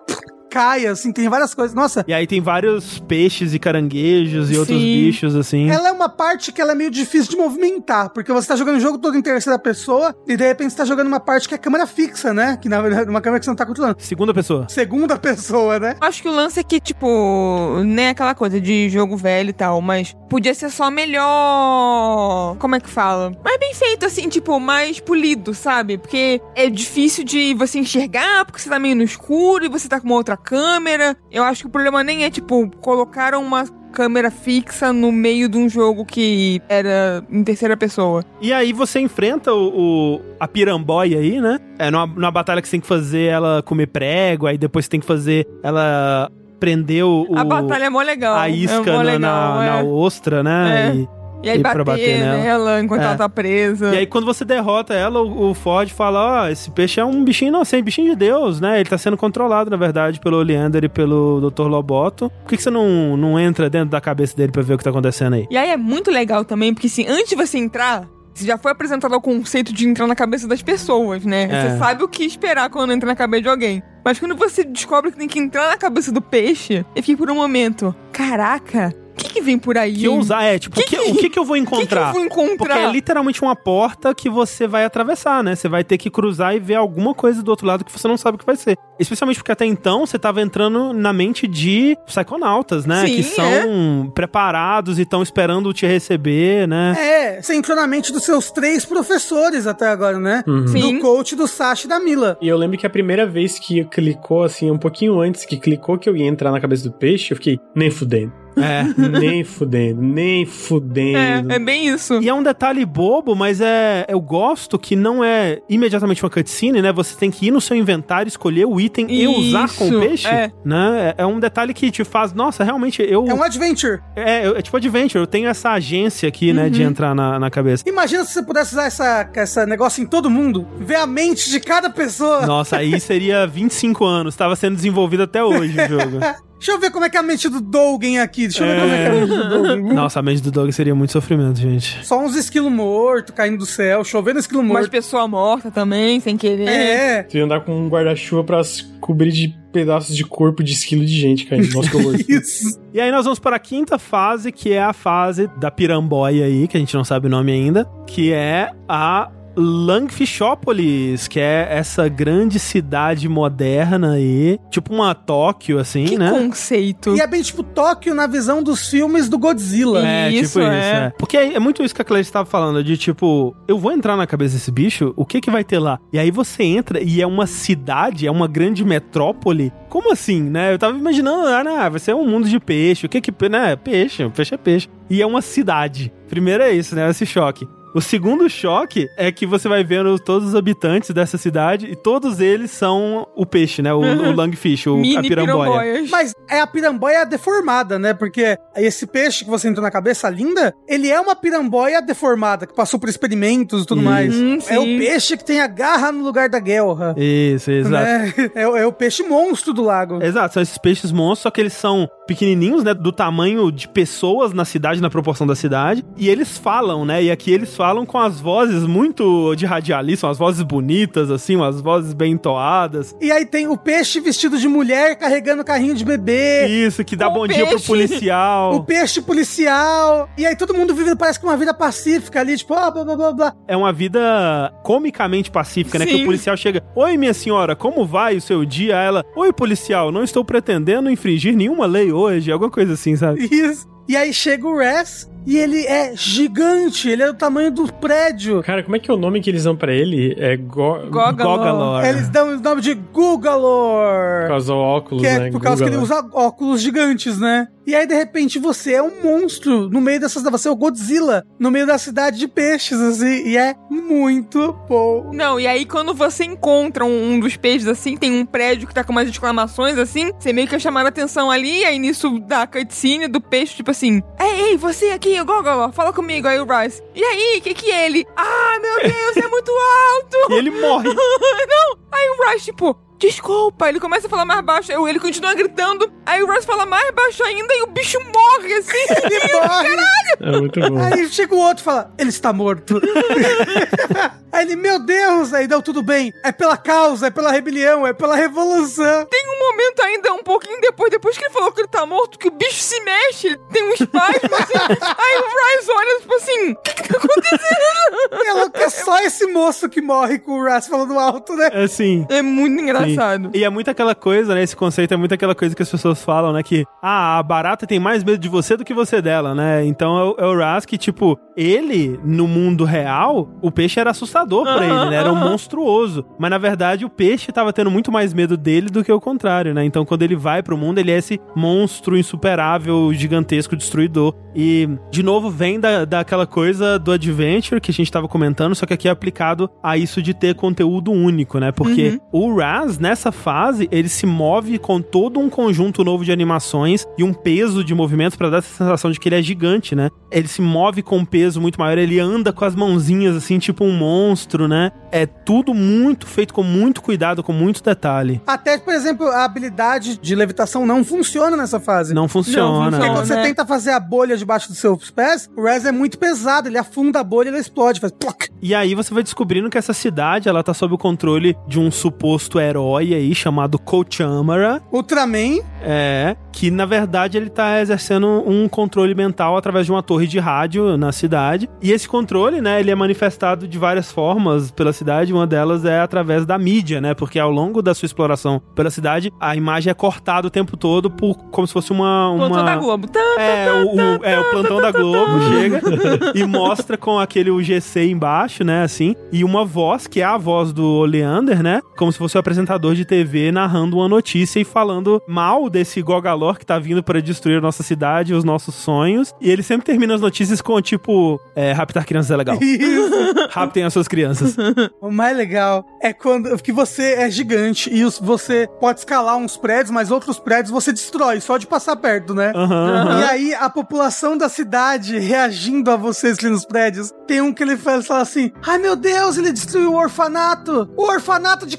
cai, 0.49 0.87
assim, 0.87 1.13
tem 1.13 1.29
várias 1.29 1.55
coisas. 1.55 1.75
Nossa, 1.75 2.05
E 2.09 2.13
aí 2.13 2.27
tem 2.27 2.41
vários 2.41 2.99
peixes 3.01 3.55
e 3.55 3.59
caranguejos 3.59 4.51
e 4.51 4.57
outros 4.57 4.79
Sim. 4.79 4.85
bichos, 4.85 5.37
assim. 5.37 5.71
Ela 5.71 5.89
é 5.89 5.93
uma 5.93 6.09
parte 6.09 6.53
que 6.53 6.61
ela 6.61 6.73
é 6.73 6.75
meio 6.75 6.91
difícil 6.91 7.31
de 7.31 7.37
movimentar, 7.37 8.11
porque 8.11 8.33
você 8.33 8.49
tá 8.49 8.57
jogando 8.57 8.77
o 8.77 8.81
jogo 8.81 8.99
todo 8.99 9.17
em 9.17 9.23
terceira 9.23 9.59
pessoa 9.59 10.15
e 10.27 10.37
de 10.37 10.47
repente 10.47 10.71
você 10.71 10.77
tá 10.77 10.85
jogando 10.85 11.07
uma 11.07 11.21
parte 11.21 11.49
que 11.49 11.55
é 11.55 11.59
câmera 11.59 11.87
fixa, 11.87 12.33
né? 12.33 12.57
Que 12.61 12.69
na 12.69 12.81
verdade 12.81 13.07
é 13.07 13.11
uma 13.11 13.21
câmera 13.21 13.39
que 13.41 13.45
você 13.45 13.51
não 13.51 13.57
tá 13.57 13.67
controlando. 13.67 13.97
Segunda 14.01 14.33
pessoa. 14.33 14.67
Segunda 14.69 15.19
pessoa, 15.19 15.79
né? 15.79 15.97
Acho 16.01 16.23
que 16.23 16.29
o 16.29 16.33
lance 16.33 16.59
é 16.61 16.63
que, 16.63 16.81
tipo, 16.81 17.81
nem 17.85 18.07
é 18.07 18.11
aquela 18.11 18.35
coisa 18.35 18.61
de 18.61 18.89
jogo 18.89 19.17
velho 19.17 19.51
e 19.51 19.53
tal, 19.53 19.81
mas 19.81 20.17
podia 20.29 20.55
ser 20.55 20.71
só 20.71 20.91
melhor. 20.91 22.57
Como 22.59 22.75
é 22.75 22.81
que 22.81 22.89
fala? 22.89 23.33
Mais 23.45 23.59
bem 23.59 23.75
feito, 23.75 24.07
assim, 24.07 24.29
tipo, 24.29 24.59
mais 24.59 25.01
polido, 25.01 25.55
sabe? 25.55 25.99
Porque 25.99 26.41
é 26.55 26.69
difícil 26.71 27.25
de 27.25 27.55
você 27.55 27.79
enxergar, 27.79 28.45
porque 28.45 28.61
você 28.61 28.69
tá 28.69 28.79
meio 28.79 28.97
no 28.97 29.03
escuro 29.03 29.65
e 29.65 29.69
você 29.69 29.89
tá 29.89 30.01
com 30.01 30.07
uma 30.07 30.17
outra 30.17 30.37
câmera. 30.43 31.17
Eu 31.31 31.43
acho 31.45 31.63
que 31.63 31.67
o 31.67 31.71
problema 31.71 32.03
nem 32.03 32.25
é, 32.25 32.31
tipo, 32.31 32.69
colocaram 32.81 33.43
uma 33.43 33.65
câmera 33.93 34.31
fixa 34.31 34.93
no 34.93 35.11
meio 35.11 35.49
de 35.49 35.57
um 35.57 35.69
jogo 35.69 36.05
que 36.05 36.61
era 36.69 37.25
em 37.31 37.43
terceira 37.43 37.77
pessoa. 37.77 38.23
E 38.41 38.53
aí 38.53 38.73
você 38.73 39.01
enfrenta 39.01 39.53
o, 39.53 40.17
o- 40.17 40.21
a 40.39 40.47
piramboia 40.47 41.19
aí, 41.19 41.41
né? 41.41 41.59
É 41.79 41.91
numa, 41.91 42.07
numa 42.07 42.31
batalha 42.31 42.61
que 42.61 42.69
você 42.69 42.73
tem 42.73 42.81
que 42.81 42.87
fazer 42.87 43.25
ela 43.25 43.63
comer 43.63 43.87
prego, 43.87 44.47
aí 44.47 44.59
depois 44.59 44.85
você 44.85 44.91
tem 44.91 45.01
que 45.01 45.07
fazer 45.07 45.47
ela 45.63 46.31
prender 46.61 47.05
o, 47.05 47.27
a 47.37 47.45
batalha 47.45 47.85
é 47.85 47.89
mó 47.91 48.03
legal. 48.03 48.37
a 48.37 48.49
é 48.49 48.53
isca 48.53 48.93
mó 48.93 48.97
na, 48.99 49.03
legal, 49.03 49.55
na, 49.57 49.65
é. 49.65 49.71
na 49.71 49.83
ostra, 49.89 50.43
né? 50.43 50.91
É. 50.91 50.95
E, 50.97 51.09
E 51.43 51.49
aí 51.51 51.61
pra 51.61 51.85
bater, 51.85 51.85
bater 51.85 52.19
nela. 52.21 52.39
nela 52.43 52.81
enquanto 52.81 53.03
É. 53.03 53.05
ela 53.05 53.17
tá 53.17 53.29
presa. 53.29 53.95
e 53.95 53.99
aí 53.99 54.07
quando 54.07 54.25
você 54.25 54.45
derrota 54.45 54.93
ela, 54.95 55.21
o, 55.23 55.51
o 55.51 55.55
Ford 55.55 55.89
fala, 55.91 56.45
ó, 56.45 56.49
esse 56.49 56.71
peixe 56.71 56.99
é 57.01 57.05
um 57.05 57.25
bichinho 57.25 57.51
inocente, 57.51 57.83
bichinho 57.85 58.11
de 58.11 58.17
Deus, 58.17 58.61
né? 58.61 58.81
Ele 58.81 58.89
tá 58.89 58.99
sendo 58.99 59.17
controlado, 59.17 59.71
na 59.71 59.77
verdade, 59.77 60.19
pelo 60.21 60.37
Oleander 60.39 60.85
e 60.85 60.89
pelo 60.89 61.41
Dr. 61.51 61.67
Loboto. 61.69 62.31
Por 62.43 62.49
que, 62.49 62.57
que 62.57 62.63
você 62.63 62.71
não, 62.71 63.17
não 63.17 63.39
entra 63.39 63.71
dentro 63.71 63.91
da 63.91 64.01
cabeça 64.01 64.37
dele 64.37 64.51
pra 64.53 64.63
ver 64.63 64.75
o 64.75 64.79
que 64.79 64.85
tá 64.85 64.91
acontecendo 64.91 65.35
aí? 65.35 65.47
E 65.51 65.57
aí 65.57 65.71
é 65.71 65.77
muito 65.77 66.11
legal 66.11 66.45
também, 66.45 66.75
porque 66.75 66.87
assim, 66.89 67.07
antes 67.09 67.29
de 67.29 67.37
você 67.37 67.57
entrar, 67.59 68.09
você 68.35 68.45
já 68.47 68.59
foi 68.59 68.73
apresentado 68.73 69.15
o 69.15 69.21
conceito 69.21 69.73
de 69.73 69.87
entrar 69.89 70.07
na 70.07 70.15
cabeça 70.17 70.47
das 70.49 70.61
pessoas, 70.63 71.25
né? 71.25 71.45
É. 71.51 71.71
Você 71.71 71.79
sabe 71.79 72.03
o 72.05 72.09
que 72.09 72.25
esperar 72.25 72.69
quando 72.71 72.93
entra 72.93 73.07
na 73.09 73.17
cabeça 73.17 73.43
de 73.43 73.49
alguém. 73.49 73.83
Mas 74.05 74.19
quando 74.19 74.35
você 74.35 74.65
descobre 74.65 75.11
que 75.13 75.19
tem 75.19 75.29
que 75.29 75.39
entrar 75.39 75.69
na 75.69 75.77
cabeça 75.77 76.11
do 76.11 76.21
peixe, 76.23 76.85
eu 76.97 77.03
fiquei 77.03 77.17
por 77.17 77.31
um 77.31 77.35
momento, 77.35 77.95
caraca, 78.13 78.95
que, 79.19 79.35
que 79.35 79.41
vem 79.43 79.59
por 79.59 79.77
aí? 79.77 79.95
Que 79.95 80.09
ousar, 80.09 80.43
é, 80.45 80.59
tipo, 80.59 80.75
Que 80.77 80.83
o 80.83 80.87
que, 80.87 80.97
que- 80.97 81.11
o 81.11 81.15
que, 81.17 81.31
que 81.31 81.39
eu 81.39 81.45
vou 81.45 81.57
O 81.57 81.61
que, 81.61 81.67
que 81.67 81.75
encontrar? 81.77 82.09
eu 82.09 82.13
vou 82.15 82.25
encontrar? 82.25 82.57
Porque 82.57 82.73
é 82.87 82.91
literalmente 82.91 83.43
uma 83.43 83.55
porta 83.57 84.15
que 84.15 84.31
você 84.31 84.67
vai 84.67 84.85
atravessar, 84.85 85.43
né? 85.45 85.55
Você 85.55 85.69
vai 85.69 85.85
ter 85.85 85.99
que 85.99 86.11
cruzar 86.11 86.55
e 86.55 86.59
ver 86.59 86.75
alguma 86.77 87.15
coisa 87.15 87.43
do 87.43 87.49
outro 87.51 87.67
lado 87.67 87.85
que 87.85 87.93
você 87.93 88.07
não 88.09 88.17
sabe 88.17 88.37
o 88.37 88.39
que 88.39 88.47
vai 88.47 88.57
ser. 88.57 88.77
Especialmente 88.99 89.37
porque 89.39 89.53
até 89.53 89.65
então 89.67 90.07
você 90.07 90.19
tava 90.19 90.41
entrando 90.41 90.93
na 90.93 91.13
mente 91.13 91.47
de 91.47 91.97
psiconautas, 92.07 92.85
né? 92.87 93.07
Sim, 93.07 93.15
que 93.17 93.23
são 93.23 94.11
preparados 94.15 94.99
e 94.99 95.03
estão 95.03 95.23
esperando 95.23 95.73
te 95.73 95.87
receber, 95.87 96.67
né? 96.67 96.95
É, 96.99 97.43
você 97.43 97.55
entrou 97.55 97.77
na 97.77 97.87
mente 97.87 98.13
dos 98.13 98.25
seus 98.25 98.51
três 98.51 98.85
professores 98.85 99.67
até 99.67 99.89
agora, 99.89 100.19
né? 100.19 100.43
Sim. 100.67 100.97
Do 100.97 101.01
coach, 101.03 101.35
do 101.37 101.47
Sasha 101.47 101.87
e 101.87 101.89
da 101.89 102.01
Mila. 102.01 102.37
E 102.41 102.49
eu 102.49 102.57
lembro 102.57 102.77
que 102.79 102.87
a 102.87 102.91
primeira 102.91 103.27
vez 103.27 103.59
que 103.59 103.85
clicou, 103.85 104.43
assim, 104.45 104.71
um 104.71 104.79
pouquinho 104.79 105.21
antes 105.21 105.45
que 105.45 105.57
clicou 105.57 105.99
que 105.99 106.09
eu 106.09 106.17
ia 106.17 106.27
entrar 106.27 106.51
na 106.51 106.61
cabeça 106.61 106.85
do 106.85 106.93
peixe, 106.93 107.33
eu 107.33 107.37
fiquei, 107.37 107.59
nem 107.75 107.91
fudendo. 107.91 108.33
É. 108.63 108.85
nem 109.21 109.45
fudendo, 109.45 110.03
nem 110.03 110.45
fudendo. 110.47 111.53
É, 111.53 111.57
é 111.57 111.59
bem 111.59 111.89
isso. 111.89 112.21
E 112.23 112.29
é 112.29 112.35
um 112.35 112.43
detalhe 112.43 112.85
bobo, 112.85 113.35
mas 113.35 113.61
é 113.61 114.05
eu 114.09 114.21
gosto 114.21 114.79
que 114.79 114.95
não 114.97 115.23
é 115.23 115.61
imediatamente 115.69 116.23
uma 116.23 116.31
cutscene, 116.31 116.81
né? 116.83 116.93
Você 116.93 117.17
tem 117.17 117.31
que 117.31 117.47
ir 117.47 117.51
no 117.51 117.61
seu 117.61 117.77
inventário, 117.77 118.29
escolher 118.29 118.67
o 118.67 118.81
item 118.81 119.07
e 119.11 119.27
usar 119.27 119.69
com 119.75 119.85
o 119.85 119.89
Isso, 119.89 120.01
peixe, 120.01 120.29
é. 120.29 120.51
né? 120.65 121.15
É, 121.19 121.23
é 121.23 121.27
um 121.27 121.39
detalhe 121.41 121.73
que 121.75 121.91
te 121.91 122.05
faz, 122.05 122.33
nossa, 122.33 122.65
realmente 122.65 123.03
eu 123.03 123.27
É 123.29 123.35
um 123.35 123.43
adventure. 123.43 124.01
é, 124.17 124.47
é 124.47 124.63
tipo 124.63 124.77
adventure, 124.77 125.21
eu 125.23 125.27
tenho 125.27 125.49
essa 125.49 125.71
agência 125.73 126.29
aqui, 126.29 126.53
né, 126.53 126.65
Uhum. 126.65 126.71
de 126.71 126.83
entrar 126.83 127.15
na, 127.15 127.39
na 127.39 127.51
cabeça. 127.51 127.85
Imagina 127.89 128.25
se 128.25 128.33
você 128.35 128.43
pudesse 128.43 128.73
usar 128.73 128.85
essa, 128.87 129.31
essa 129.35 129.67
negócio 129.67 130.03
em 130.03 130.07
todo 130.07 130.29
mundo. 130.31 130.67
Ver 130.79 130.97
a 130.97 131.07
mente 131.07 131.51
de 131.51 131.61
cada 131.61 131.89
pessoa. 131.91 132.47
Nossa, 132.47 132.77
aí 132.79 132.99
seria 133.01 133.47
25 133.47 134.05
anos, 134.05 134.35
tava 134.37 134.57
sendo 134.57 134.75
desenvolvido 134.77 135.23
até 135.23 135.43
hoje 135.43 135.75
o 135.81 135.89
jogo. 135.89 136.19
Deixa 136.59 136.73
eu 136.73 136.79
ver 136.79 136.91
como 136.91 137.05
é 137.05 137.11
que 137.11 137.17
é 137.17 137.21
a 137.21 137.23
mente 137.23 137.49
do 137.49 137.61
Dogen 137.61 138.19
aqui. 138.19 138.49
Deixa 138.49 138.65
eu 138.65 138.69
ver 138.69 138.81
como 138.81 138.93
é 138.93 138.97
que 138.97 139.03
é 139.03 139.07
a 139.07 139.13
mente 139.15 139.27
do 139.29 139.49
Dogen. 139.63 139.83
Nossa, 139.95 140.19
a 140.19 140.23
mente 140.23 140.43
do 140.43 140.51
Doug 140.51 140.71
seria 140.73 140.95
muito 140.95 141.13
sofrimento, 141.13 141.59
gente. 141.59 142.05
Só 142.05 142.19
uns 142.21 142.35
esquilos 142.35 142.71
mortos 142.73 143.35
caindo 143.35 143.59
do 143.59 143.67
céu, 143.67 144.03
chovendo 144.05 144.39
esquilo 144.39 144.61
Umas 144.61 144.73
morto. 144.73 144.91
pessoa 144.91 145.29
morta 145.29 145.71
também, 145.71 146.19
sem 146.21 146.37
querer. 146.37 146.69
É. 146.69 147.23
Tu 147.23 147.37
ia 147.39 147.45
andar 147.45 147.61
com 147.61 147.73
um 147.73 147.89
guarda-chuva 147.89 148.43
pra 148.43 148.63
se 148.65 148.85
cobrir 149.01 149.31
de 149.31 149.57
pedaços 149.73 150.17
de 150.17 150.25
corpo 150.25 150.65
de 150.65 150.73
esquilo 150.73 151.05
de 151.05 151.13
gente 151.19 151.47
caindo. 151.47 151.73
Nossa, 151.73 151.91
que 151.91 151.97
horror. 151.97 152.17
Isso. 152.29 152.81
E 152.93 153.01
aí 153.01 153.11
nós 153.13 153.25
vamos 153.25 153.39
para 153.39 153.57
a 153.57 153.59
quinta 153.61 153.99
fase, 153.99 154.51
que 154.51 154.73
é 154.73 154.83
a 154.83 154.93
fase 154.93 155.49
da 155.59 155.71
piramboia 155.71 156.47
aí, 156.47 156.67
que 156.67 156.77
a 156.77 156.81
gente 156.81 156.95
não 156.95 157.05
sabe 157.05 157.27
o 157.27 157.31
nome 157.31 157.53
ainda, 157.53 157.89
que 158.07 158.33
é 158.33 158.71
a 158.89 159.31
Langfishopolis, 159.59 161.29
que 161.29 161.41
é 161.41 161.67
essa 161.71 162.09
grande 162.09 162.59
cidade 162.59 163.29
moderna 163.29 164.13
aí, 164.13 164.59
tipo 164.71 164.95
uma 164.95 165.15
Tóquio, 165.15 165.79
assim, 165.79 166.05
Que 166.05 166.19
né? 166.19 166.31
conceito. 166.31 167.17
E 167.17 167.21
é 167.21 167.27
bem 167.27 167.43
tipo 167.43 167.63
Tóquio 167.63 168.15
na 168.15 168.27
visão 168.27 168.63
dos 168.63 168.89
filmes 168.89 169.29
do 169.29 169.39
Godzilla. 169.39 170.07
É, 170.07 170.31
Isso, 170.31 170.59
tipo 170.61 170.61
isso, 170.61 170.61
é. 170.61 171.07
é. 171.07 171.13
Porque 171.19 171.37
é, 171.37 171.55
é 171.55 171.59
muito 171.59 171.83
isso 171.83 171.95
que 171.95 172.03
a 172.03 172.05
Clarice 172.05 172.29
estava 172.29 172.47
falando, 172.49 172.83
de 172.83 172.97
tipo, 172.97 173.55
eu 173.67 173.79
vou 173.79 173.93
entrar 173.93 174.17
na 174.17 174.27
cabeça 174.27 174.55
desse 174.55 174.71
bicho, 174.71 175.13
o 175.17 175.25
que 175.25 175.41
que 175.41 175.51
vai 175.51 175.65
ter 175.65 175.79
lá? 175.79 175.99
E 176.13 176.19
aí 176.19 176.31
você 176.31 176.63
entra 176.63 177.01
e 177.03 177.21
é 177.21 177.27
uma 177.27 177.47
cidade, 177.47 178.27
é 178.27 178.31
uma 178.31 178.47
grande 178.49 178.85
metrópole. 178.85 179.73
Como 179.89 180.13
assim, 180.13 180.43
né? 180.43 180.73
Eu 180.73 180.79
tava 180.79 180.97
imaginando, 180.97 181.47
ah, 181.47 181.65
né, 181.65 181.91
vai 181.91 181.99
ser 181.99 182.15
um 182.15 182.27
mundo 182.27 182.49
de 182.49 182.61
peixe, 182.61 183.07
o 183.07 183.09
que 183.09 183.21
que, 183.21 183.33
né, 183.49 183.77
peixe, 183.77 184.29
peixe 184.31 184.55
é 184.55 184.59
peixe. 184.59 184.89
E 185.11 185.23
é 185.23 185.27
uma 185.27 185.41
cidade. 185.41 186.13
Primeiro 186.29 186.63
é 186.63 186.73
isso, 186.73 186.95
né, 186.95 187.09
esse 187.09 187.25
choque. 187.25 187.67
O 187.99 188.01
segundo 188.01 188.49
choque 188.49 189.09
é 189.17 189.33
que 189.33 189.45
você 189.45 189.69
vai 189.69 189.83
vendo 189.83 190.17
todos 190.21 190.51
os 190.51 190.55
habitantes 190.55 191.11
dessa 191.11 191.37
cidade 191.37 191.87
e 191.91 191.97
todos 191.97 192.39
eles 192.39 192.71
são 192.71 193.27
o 193.35 193.45
peixe, 193.45 193.83
né? 193.83 193.93
O, 193.93 193.99
o 193.99 194.33
langfish, 194.37 194.87
o, 194.87 194.95
a 194.95 194.99
Mini 194.99 195.29
piramboia. 195.29 195.71
piramboias. 195.81 196.09
Mas 196.11 196.33
é 196.49 196.61
a 196.61 196.67
piramboia 196.69 197.27
deformada, 197.27 197.99
né? 197.99 198.15
Porque 198.15 198.57
esse 198.77 199.05
peixe 199.05 199.45
que 199.45 199.51
você 199.51 199.67
entrou 199.69 199.83
na 199.83 199.91
cabeça 199.91 200.31
linda, 200.31 200.73
ele 200.89 201.11
é 201.11 201.21
uma 201.21 201.35
piramboia 201.35 202.01
deformada, 202.01 202.69
que 202.69 202.73
passou 202.73 203.01
por 203.01 203.09
experimentos 203.09 203.83
e 203.83 203.87
tudo 203.87 204.01
Isso. 204.01 204.09
mais. 204.09 204.33
Hum, 204.33 204.59
é 204.69 204.79
o 204.79 204.85
peixe 204.85 205.37
que 205.37 205.45
tem 205.45 205.61
a 205.61 205.67
garra 205.67 206.13
no 206.13 206.23
lugar 206.23 206.49
da 206.49 206.61
guelra. 206.61 207.17
Isso, 207.19 207.69
exato. 207.69 208.05
Né? 208.05 208.35
É, 208.55 208.69
o- 208.69 208.77
é 208.77 208.87
o 208.87 208.93
peixe 208.93 209.25
monstro 209.25 209.75
do 209.75 209.83
lago. 209.83 210.23
Exato, 210.23 210.55
são 210.55 210.63
esses 210.63 210.79
peixes 210.79 211.11
monstros, 211.11 211.41
só 211.41 211.51
que 211.51 211.61
eles 211.61 211.73
são 211.73 212.09
pequenininhos, 212.29 212.85
né, 212.85 212.95
do 212.95 213.11
tamanho 213.11 213.73
de 213.73 213.89
pessoas 213.89 214.53
na 214.53 214.65
cidade, 214.65 215.01
na 215.01 215.11
proporção 215.11 215.47
da 215.49 215.57
cidade, 215.57 216.05
e 216.17 216.29
eles 216.29 216.57
falam, 216.59 217.05
né, 217.05 217.23
e 217.25 217.31
aqui 217.31 217.51
eles 217.51 217.75
falam 217.75 217.88
com 218.07 218.19
as 218.19 218.41
vozes 218.41 218.85
muito 218.85 219.55
de 219.55 219.67
radialista, 219.67 220.23
são 220.23 220.31
as 220.31 220.39
vozes 220.39 220.63
bonitas, 220.63 221.31
assim, 221.31 221.57
umas 221.57 221.81
vozes 221.81 222.13
bem 222.13 222.33
entoadas. 222.33 223.15
E 223.21 223.31
aí 223.31 223.45
tem 223.47 223.69
o 223.69 223.77
peixe 223.77 224.21
vestido 224.21 224.59
de 224.59 224.67
mulher 224.69 225.17
carregando 225.17 225.65
carrinho 225.65 225.95
de 225.95 226.05
bebê. 226.05 226.67
Isso, 226.67 227.05
que 227.05 227.17
dá 227.17 227.29
O 227.29 227.33
bom 227.33 227.47
dia 227.47 227.67
pro 227.67 227.77
peixe. 227.77 227.87
policial. 227.87 228.75
O 228.75 228.85
peixe 228.85 229.21
policial. 229.23 230.29
E 230.37 230.47
aí 230.47 230.57
todo 230.57 230.75
mundo 230.75 230.95
vive, 230.95 231.15
parece 231.17 231.39
que 231.39 231.47
uma 231.47 231.57
vida 231.57 231.73
pacífica 231.75 232.41
ali, 232.41 232.57
tipo, 232.57 232.75
ah, 232.75 232.91
blá 232.91 233.05
blá 233.05 233.17
blá 233.17 233.33
blá. 233.33 233.55
É 233.67 233.77
uma 233.77 233.93
vida 233.93 234.73
comicamente 234.83 235.51
pacífica, 235.51 235.99
né? 235.99 236.07
Que 236.07 236.17
Sim. 236.17 236.23
o 236.23 236.27
policial 236.27 236.57
chega, 236.57 236.83
oi 236.95 237.17
minha 237.17 237.35
senhora, 237.35 237.75
como 237.77 238.07
vai 238.07 238.37
o 238.37 238.41
seu 238.41 238.65
dia? 238.65 238.97
Ela, 238.97 239.25
oi 239.37 239.53
policial, 239.53 240.11
não 240.11 240.23
estou 240.23 240.45
pretendendo 240.45 241.11
infringir 241.11 241.57
nenhuma 241.57 241.87
lei 241.87 242.13
hoje, 242.13 242.51
alguma 242.51 242.71
coisa 242.71 242.95
assim, 242.95 243.17
sabe? 243.17 243.49
Isso. 243.51 243.87
E 244.09 244.17
aí 244.17 244.33
chega 244.33 244.67
o 244.67 244.79
Res 244.79 245.31
e 245.51 245.57
ele 245.57 245.87
é 245.87 246.15
gigante, 246.15 247.09
ele 247.09 247.23
é 247.23 247.27
do 247.29 247.35
tamanho 247.35 247.71
do 247.71 247.91
prédio. 247.95 248.63
Cara, 248.63 248.83
como 248.83 248.97
é 248.97 248.99
que 248.99 249.11
é 249.11 249.15
o 249.15 249.17
nome 249.17 249.41
que 249.41 249.49
eles 249.49 249.65
dão 249.65 249.75
pra 249.75 249.93
ele? 249.95 250.35
É 250.39 250.57
Go... 250.59 250.99
Gogalor. 251.11 251.57
Gogalor. 251.59 252.05
Eles 252.05 252.29
dão 252.29 252.55
o 252.57 252.61
nome 252.61 252.83
de 252.83 252.93
Gugalor. 252.95 254.43
Por 254.43 254.49
causa 254.49 254.73
do 254.73 254.79
óculos, 254.79 255.23
Que 255.23 255.29
é 255.29 255.39
né? 255.39 255.51
por 255.51 255.61
causa 255.61 255.83
que 255.83 255.89
ele 255.91 255.97
Google. 255.99 256.17
usa 256.19 256.29
óculos 256.35 256.81
gigantes, 256.83 257.39
né? 257.41 257.69
E 257.89 257.97
aí, 257.97 258.07
de 258.07 258.15
repente, 258.15 258.59
você 258.59 258.93
é 258.93 259.03
um 259.03 259.23
monstro 259.23 259.89
no 259.89 259.99
meio 259.99 260.21
dessas. 260.21 260.43
Você 260.43 260.69
é 260.69 260.71
o 260.71 260.77
Godzilla 260.77 261.47
no 261.59 261.71
meio 261.71 261.87
da 261.87 261.97
cidade 261.97 262.39
de 262.39 262.47
peixes, 262.47 263.01
assim. 263.01 263.49
E 263.49 263.57
é 263.57 263.75
muito 263.89 264.75
bom. 264.87 265.31
Não, 265.33 265.59
e 265.59 265.67
aí 265.67 265.87
quando 265.87 266.13
você 266.13 266.45
encontra 266.45 267.05
um, 267.05 267.33
um 267.33 267.41
dos 267.41 267.57
peixes 267.57 267.89
assim, 267.89 268.15
tem 268.15 268.31
um 268.31 268.45
prédio 268.45 268.87
que 268.87 268.93
tá 268.93 269.03
com 269.03 269.13
umas 269.13 269.29
exclamações 269.29 269.97
assim, 269.97 270.31
você 270.39 270.53
meio 270.53 270.69
que 270.69 270.75
é 270.75 270.79
chamando 270.79 271.07
a 271.07 271.09
atenção 271.09 271.51
ali, 271.51 271.81
e 271.81 271.85
aí 271.85 271.99
nisso 271.99 272.39
dá 272.41 272.63
a 272.63 272.67
cutscene 272.67 273.27
do 273.27 273.41
peixe, 273.41 273.77
tipo 273.77 273.91
assim, 273.91 274.23
ei, 274.39 274.71
ei, 274.71 274.77
você 274.77 275.07
aqui, 275.07 275.41
o 275.41 275.45
Gogol, 275.45 275.93
fala 275.93 276.13
comigo, 276.13 276.47
aí 276.47 276.59
o 276.61 276.67
Rice, 276.67 277.03
e 277.15 277.23
aí, 277.23 277.61
que 277.61 277.75
que 277.75 277.91
é 277.91 278.07
ele? 278.07 278.27
Ah, 278.37 278.79
meu 278.81 279.01
Deus, 279.11 279.37
é 279.37 279.49
muito 279.49 279.71
alto! 279.71 280.53
E 280.53 280.55
ele 280.55 280.71
morre. 280.71 281.09
Não, 281.15 281.99
aí 282.13 282.29
o 282.29 282.51
Rice, 282.51 282.67
tipo, 282.67 282.97
desculpa, 283.19 283.89
ele 283.89 284.01
começa 284.01 284.27
a 284.27 284.31
falar 284.31 284.45
mais 284.45 284.61
baixo, 284.61 284.93
aí 284.93 285.11
ele 285.11 285.21
continua 285.21 285.55
gritando, 285.55 286.11
aí 286.25 286.43
o 286.43 286.51
Rice 286.51 286.67
fala 286.67 286.87
mais 286.87 287.11
baixo 287.11 287.43
ainda, 287.43 287.75
e 287.75 287.83
o 287.83 287.87
bicho 287.89 288.19
morre, 288.21 288.75
assim, 288.75 289.09
Ele 289.25 289.53
morre. 289.53 289.97
É 290.41 290.61
muito 290.61 290.81
bom. 290.81 290.99
Aí 290.99 291.29
chega 291.29 291.55
o 291.55 291.59
outro 291.59 291.83
e 291.83 291.85
fala: 291.85 292.13
Ele 292.19 292.29
está 292.29 292.53
morto. 292.53 293.01
aí 294.53 294.65
ele, 294.65 294.77
meu 294.77 294.99
Deus, 294.99 295.53
aí 295.53 295.67
não, 295.67 295.81
tudo 295.83 296.03
bem. 296.03 296.33
É 296.45 296.53
pela 296.53 296.77
causa, 296.77 297.27
é 297.27 297.31
pela 297.31 297.51
rebelião, 297.51 298.07
é 298.07 298.13
pela 298.13 298.37
revolução. 298.37 299.27
Tem 299.27 299.45
um 299.49 299.59
momento 299.59 300.01
ainda, 300.03 300.33
um 300.33 300.43
pouquinho 300.43 300.81
depois, 300.81 301.11
depois 301.11 301.37
que 301.37 301.45
ele 301.45 301.53
falou 301.53 301.73
que 301.73 301.81
ele 301.81 301.89
tá 301.89 302.07
morto, 302.07 302.39
que 302.39 302.49
o 302.49 302.53
bicho 302.53 302.81
se 302.81 303.01
mexe, 303.01 303.49
ele 303.49 303.61
tem 303.73 303.83
um 303.83 303.93
espasmo, 303.93 304.55
assim. 304.55 304.79
Aí 305.19 305.39
o 305.39 305.79
Rice 305.79 305.91
olha, 305.91 306.21
tipo 306.21 306.35
assim, 306.35 306.71
o 306.73 306.77
que 306.77 306.95
que 306.95 307.09
tá 307.09 307.19
acontecendo? 307.19 308.45
É 308.47 308.53
louco 308.53 308.79
é 308.79 308.91
só 308.91 309.19
esse 309.21 309.47
moço 309.47 309.89
que 309.89 310.01
morre 310.01 310.39
com 310.39 310.53
o 310.53 310.65
Ras 310.65 310.87
falando 310.87 311.19
alto, 311.19 311.55
né? 311.55 311.71
É 311.73 311.85
assim. 311.85 312.27
É 312.29 312.43
muito 312.43 312.81
engraçado. 312.81 313.08
E 313.55 313.65
é 313.65 313.71
muito 313.71 313.91
aquela 313.91 314.15
coisa, 314.15 314.55
né? 314.55 314.63
Esse 314.63 314.77
conceito 314.77 315.15
é 315.15 315.17
muito 315.17 315.35
aquela 315.35 315.55
coisa 315.55 315.75
que 315.75 315.83
as 315.83 315.91
pessoas 315.91 316.23
falam, 316.23 316.53
né? 316.53 316.63
Que 316.63 316.85
ah, 317.03 317.39
a 317.39 317.43
barata 317.43 317.87
tem 317.87 317.99
mais 317.99 318.25
medo 318.25 318.39
de 318.39 318.49
você 318.49 318.77
do 318.77 318.85
que 318.85 318.95
você 318.95 319.21
dela, 319.23 319.55
né? 319.55 319.85
Então 319.85 320.19
é 320.19 320.25
o, 320.25 320.37
é 320.39 320.47
o 320.47 320.59
Raz 320.59 320.85
que, 320.85 320.99
tipo, 320.99 321.39
ele, 321.57 322.19
no 322.25 322.47
mundo 322.47 322.85
real, 322.85 323.49
o 323.61 323.71
peixe 323.71 323.99
era 324.01 324.11
assustador 324.11 324.63
pra 324.63 324.77
Aham, 324.77 324.85
ele, 325.03 325.11
né? 325.11 325.17
Era 325.17 325.33
um 325.33 325.37
aham. 325.37 325.51
monstruoso. 325.51 326.25
Mas 326.39 326.51
na 326.51 326.59
verdade 326.59 327.05
o 327.05 327.11
peixe 327.11 327.53
tava 327.53 327.73
tendo 327.73 327.91
muito 327.91 328.13
mais 328.13 328.33
medo 328.33 328.57
dele 328.57 328.89
do 328.89 329.05
que 329.05 329.13
o 329.13 329.21
contrário, 329.21 329.75
né? 329.75 329.85
Então 329.85 330.05
quando 330.05 330.23
ele 330.23 330.37
vai 330.37 330.63
pro 330.63 330.77
mundo, 330.77 330.99
ele 330.99 331.11
é 331.11 331.19
esse 331.19 331.41
monstro 331.55 332.17
insuperável, 332.17 333.13
gigantesco, 333.13 333.77
destruidor. 333.77 334.35
E, 334.55 334.89
de 335.11 335.23
novo, 335.23 335.51
vem 335.51 335.79
da, 335.79 336.05
daquela 336.05 336.47
coisa 336.47 336.99
do 336.99 337.13
Adventure 337.13 337.81
que 337.81 337.91
a 337.91 337.95
gente 337.95 338.11
tava 338.11 338.27
comentando, 338.27 338.75
só 338.75 338.87
que 338.87 338.95
aqui 338.95 339.09
é 339.09 339.11
aplicado 339.11 339.71
a 339.83 339.97
isso 339.97 340.21
de 340.23 340.35
ter 340.35 340.55
conteúdo 340.55 341.13
único, 341.13 341.59
né? 341.59 341.71
Porque 341.71 342.21
o 342.33 342.57
Raz, 342.57 342.98
nessa 342.99 343.33
fase, 343.33 343.89
ele 343.91 344.09
se 344.09 344.27
move 344.27 344.79
com 344.79 345.01
todo 345.01 345.41
um 345.41 345.49
conjunto 345.49 346.05
novo 346.05 346.25
de 346.25 346.33
animações 346.33 347.07
e 347.17 347.25
um 347.25 347.33
peso 347.33 347.83
de 347.85 347.95
movimentos 347.95 348.37
pra 348.37 348.51
dar 348.51 348.59
essa 348.59 348.69
sensação 348.69 349.11
de 349.11 349.19
que 349.19 349.29
ele 349.29 349.37
é 349.37 349.43
gigante, 349.43 349.95
né? 349.95 350.11
Ele 350.31 350.49
se 350.49 350.61
move 350.61 351.03
com 351.03 351.19
um 351.19 351.25
peso 351.25 351.61
muito 351.61 351.79
maior, 351.79 351.99
ele 351.99 352.19
anda 352.21 352.53
com 352.53 352.65
as 352.65 352.75
mãozinhas 352.75 353.37
assim, 353.37 353.59
tipo 353.59 353.85
um 353.85 353.97
monstro, 353.97 354.69
né? 354.69 354.93
É 355.11 355.27
tudo 355.27 355.73
muito 355.73 356.27
feito 356.27 356.53
com 356.53 356.63
muito 356.63 357.01
cuidado, 357.01 357.43
com 357.43 357.53
muito 357.53 357.83
detalhe. 357.83 358.41
Até, 358.47 358.77
por 358.79 358.93
exemplo, 358.93 359.27
a 359.29 359.45
habilidade 359.45 360.19
de 360.19 360.35
levitação 360.35 360.87
não 360.87 361.05
funciona 361.05 361.57
nessa 361.57 361.81
fase. 361.81 362.13
Não 362.13 362.29
funciona. 362.29 362.91
Porque 362.91 363.07
Não, 363.07 363.15
quando 363.15 363.27
você 363.27 363.35
né? 363.35 363.43
tenta 363.43 363.65
fazer 363.65 363.93
a 363.93 364.01
bolha 364.01 364.37
debaixo 364.37 364.69
dos 364.69 364.79
seus 364.79 365.11
pés, 365.11 365.49
o 365.57 365.63
Res 365.63 365.85
é 365.85 365.93
muito 365.93 366.19
pesado, 366.19 366.69
ele 366.69 366.79
afunda 366.79 367.21
a 367.21 367.25
bolha 367.25 367.49
e 367.49 367.51
ele 367.53 367.59
explode, 367.59 368.01
faz 368.01 368.13
ploc. 368.13 368.49
E 368.61 368.75
aí 368.75 368.95
você 368.95 369.15
vai 369.15 369.23
descobrindo 369.23 369.71
que 369.71 369.79
essa 369.79 369.93
cidade, 369.93 370.49
ela 370.49 370.63
tá 370.63 370.75
sob 370.75 370.95
o 370.95 370.99
controle 370.99 371.57
de 371.67 371.79
um 371.79 371.91
suposto 371.91 372.59
herói 372.61 372.88
aí 372.97 373.35
chamado 373.35 373.79
Kochamara, 373.79 374.81
Ultraman, 374.93 375.59
é, 375.83 376.37
que 376.53 376.71
na 376.71 376.85
verdade 376.87 377.37
ele 377.37 377.49
tá 377.51 377.81
exercendo 377.81 378.27
um 378.47 378.69
controle 378.69 379.15
mental 379.15 379.57
através 379.57 379.87
de 379.87 379.93
uma 379.93 380.03
torre 380.03 380.27
de 380.27 380.39
rádio 380.39 380.97
na 380.97 381.13
cidade. 381.13 381.69
E 381.83 381.93
esse 381.93 382.09
controle, 382.09 382.61
né, 382.61 382.81
ele 382.81 382.91
é 382.91 382.95
manifestado 382.95 383.67
de 383.69 383.79
várias 383.79 384.11
formas 384.11 384.71
pela 384.71 384.93
cidade, 384.93 385.33
uma 385.33 385.47
delas 385.47 385.85
é 385.85 386.01
através 386.01 386.45
da 386.45 386.59
mídia, 386.59 387.01
né? 387.01 387.15
Porque 387.15 387.39
ao 387.39 387.51
longo 387.51 387.81
da 387.83 387.95
sua 387.95 388.07
exploração 388.07 388.61
pela 388.75 388.91
cidade, 388.91 389.33
a 389.41 389.55
imagem 389.55 389.91
é 389.91 389.95
cortada 389.95 390.47
o 390.47 390.51
tempo 390.51 390.77
todo 390.77 391.11
por 391.11 391.37
como 391.51 391.67
se 391.67 391.73
fosse 391.73 391.93
uma 391.93 392.31
uma 392.31 392.49
Plantão 392.49 392.65
da 392.65 392.77
Globo. 392.77 393.09
Tá, 393.09 393.21
é, 393.39 393.73
o, 393.73 393.95
o- 393.95 394.25
é, 394.25 394.39
o 394.41 394.45
plantão 394.51 394.81
da 394.81 394.91
Globo 394.91 395.41
chega 395.51 395.81
e 396.35 396.45
mostra 396.45 396.97
com 396.97 397.19
aquele 397.19 397.51
UGC 397.51 398.11
embaixo, 398.11 398.65
né, 398.65 398.83
assim, 398.83 399.15
e 399.33 399.45
uma 399.45 399.65
voz, 399.65 400.07
que 400.07 400.21
é 400.21 400.25
a 400.25 400.37
voz 400.37 400.73
do 400.73 400.85
Oleander, 400.85 401.63
né, 401.63 401.81
como 401.97 402.11
se 402.13 402.19
fosse 402.19 402.37
o 402.37 402.41
apresentador 402.41 402.78
de 402.79 403.05
TV 403.05 403.51
narrando 403.53 403.97
uma 403.97 404.09
notícia 404.09 404.61
e 404.61 404.65
falando 404.65 405.23
mal 405.27 405.69
desse 405.69 406.01
Gogalor 406.01 406.59
que 406.59 406.65
tá 406.65 406.79
vindo 406.79 407.03
pra 407.03 407.21
destruir 407.21 407.59
a 407.59 407.61
nossa 407.61 407.83
cidade 407.83 408.33
e 408.33 408.37
os 408.37 408.45
nossos 408.45 408.75
sonhos, 408.75 409.35
e 409.41 409.51
ele 409.51 409.63
sempre 409.63 409.85
termina 409.85 410.15
as 410.15 410.21
notícias 410.21 410.61
com, 410.61 410.81
tipo, 410.81 411.41
é, 411.55 411.73
raptar 411.73 412.07
crianças 412.07 412.31
é 412.31 412.37
legal. 412.37 412.59
Isso. 412.61 413.49
Raptem 413.51 413.85
as 413.85 413.93
suas 413.93 414.09
crianças. 414.09 414.57
O 415.01 415.11
mais 415.11 415.37
legal 415.37 415.85
é 416.03 416.13
quando 416.13 416.57
que 416.59 416.73
você 416.73 417.15
é 417.15 417.31
gigante 417.31 417.91
e 417.93 418.05
você 418.21 418.69
pode 418.81 419.01
escalar 419.01 419.37
uns 419.37 419.57
prédios, 419.57 419.91
mas 419.91 420.11
outros 420.11 420.39
prédios 420.39 420.71
você 420.71 420.93
destrói 420.93 421.41
só 421.41 421.57
de 421.57 421.67
passar 421.67 421.97
perto, 421.97 422.35
né? 422.35 422.53
Aham. 422.55 423.21
E 423.21 423.25
aí 423.25 423.55
a 423.55 423.71
população 423.71 424.37
da 424.37 424.49
cidade 424.49 425.19
reagindo 425.19 425.91
a 425.91 425.97
vocês 425.97 426.39
ali 426.39 426.51
nos 426.51 426.65
prédios, 426.65 427.13
tem 427.27 427.41
um 427.41 427.53
que 427.53 427.63
ele 427.63 427.77
fala, 427.77 428.23
assim: 428.23 428.53
"Ai 428.67 428.79
meu 428.79 428.97
Deus, 428.97 429.39
ele 429.39 429.53
destruiu 429.53 429.93
o 429.93 429.97
orfanato! 429.97 430.91
O 430.97 431.05
orfanato 431.05 431.67
de 431.67 431.77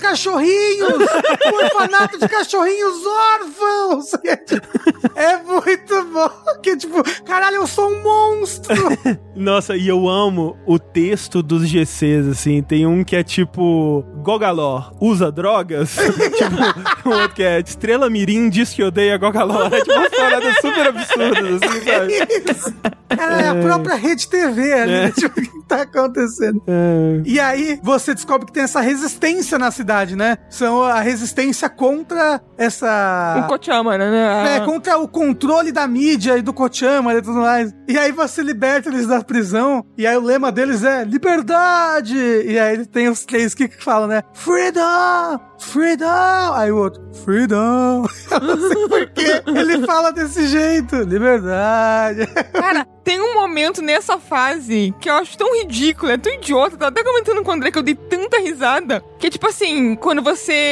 cachorrinhos! 0.97 1.53
o 1.53 1.63
orfanato 1.63 2.19
de 2.19 2.27
cachorrinhos 2.27 3.05
órfãos!" 3.05 4.11
É 5.15 5.37
muito 5.37 6.05
bom, 6.05 6.29
que 6.61 6.77
tipo, 6.77 7.03
caralho, 7.25 7.57
eu 7.57 7.67
sou 7.67 7.89
um 7.89 8.01
monstro. 8.01 8.73
Nossa, 9.35 9.75
e 9.75 9.87
eu 9.87 10.07
amo 10.07 10.57
o 10.65 10.79
texto 10.79 11.43
dos 11.43 11.67
GCs, 11.67 12.27
assim. 12.27 12.61
Tem 12.61 12.85
um 12.85 13.03
que 13.03 13.15
é 13.15 13.23
tipo: 13.23 14.03
Gogalor 14.23 14.93
usa 14.99 15.31
drogas? 15.31 15.95
tipo, 15.97 17.09
um 17.09 17.13
outro 17.13 17.35
que 17.35 17.43
é 17.43 17.59
Estrela 17.59 18.09
Mirim 18.09 18.49
diz 18.49 18.73
que 18.73 18.83
odeia 18.83 19.17
Gogalor. 19.17 19.73
É 19.73 19.81
tipo 19.81 19.91
uma 19.91 20.09
paradas 20.09 20.55
super 20.61 20.87
absurdas, 20.87 21.61
assim, 21.61 21.81
sabe? 21.85 22.51
Isso. 22.51 22.73
Cara, 23.09 23.41
é 23.41 23.47
a 23.49 23.55
própria 23.55 23.95
rede 23.95 24.27
TV 24.27 24.73
ali. 24.73 24.93
É. 24.93 25.11
Tipo, 25.11 25.39
o 25.39 25.43
que 25.43 25.63
tá 25.67 25.81
acontecendo? 25.81 26.61
É. 26.67 27.21
E 27.25 27.39
aí, 27.39 27.79
você 27.83 28.13
descobre 28.13 28.45
que 28.45 28.53
tem 28.53 28.63
essa 28.63 28.81
resistência 28.81 29.57
na 29.57 29.71
cidade, 29.71 30.15
né? 30.15 30.37
São 30.49 30.78
a 30.83 30.99
resistência 30.99 31.69
contra 31.69 32.41
essa. 32.57 33.43
O 33.45 33.47
Kochamara, 33.47 34.09
né? 34.09 34.57
É, 34.57 34.59
contra 34.61 34.97
o 34.97 35.07
controle 35.07 35.71
da 35.71 35.87
mídia 35.87 36.37
e 36.37 36.41
do 36.41 36.53
Kochama 36.53 37.13
e 37.13 37.21
tudo 37.21 37.39
mais. 37.39 37.73
E 37.87 37.97
aí 37.97 38.11
você 38.11 38.41
liberta 38.41 38.89
eles 38.89 39.07
da 39.07 39.23
prisão, 39.23 39.85
e 39.97 40.05
aí 40.05 40.15
o 40.15 40.21
lema 40.21 40.51
deles 40.51 40.83
é 40.83 41.03
liberdade! 41.03 42.17
E 42.17 42.57
aí 42.59 42.85
tem 42.85 43.09
os 43.09 43.25
três 43.25 43.53
que 43.53 43.67
falam, 43.67 44.07
né? 44.07 44.23
Freedom! 44.33 45.39
Freedom! 45.59 46.53
Aí 46.53 46.71
o 46.71 46.77
outro, 46.77 47.01
Freedom! 47.23 48.05
Eu 48.31 48.39
não 48.39 48.69
sei 48.69 48.87
por 48.87 49.09
que 49.09 49.43
ele 49.47 49.85
fala 49.85 50.11
desse 50.11 50.47
jeito. 50.47 50.95
Liberdade. 50.97 52.27
Cara, 52.53 52.85
tem 53.03 53.19
um 53.21 53.33
momento 53.33 53.81
nessa 53.81 54.19
fase 54.19 54.93
que 54.99 55.09
eu 55.09 55.15
acho 55.15 55.37
tão 55.37 55.59
ridículo, 55.59 56.11
é 56.11 56.17
tão 56.17 56.31
idiota. 56.31 56.77
Tava 56.77 56.91
até 56.91 57.03
comentando 57.03 57.43
com 57.43 57.51
o 57.51 57.53
André 57.53 57.71
que 57.71 57.77
eu 57.79 57.83
dei 57.83 57.95
tanta 57.95 58.39
risada. 58.39 59.03
Que 59.17 59.27
é 59.27 59.29
tipo 59.29 59.47
assim, 59.47 59.95
quando 59.95 60.21
você. 60.21 60.68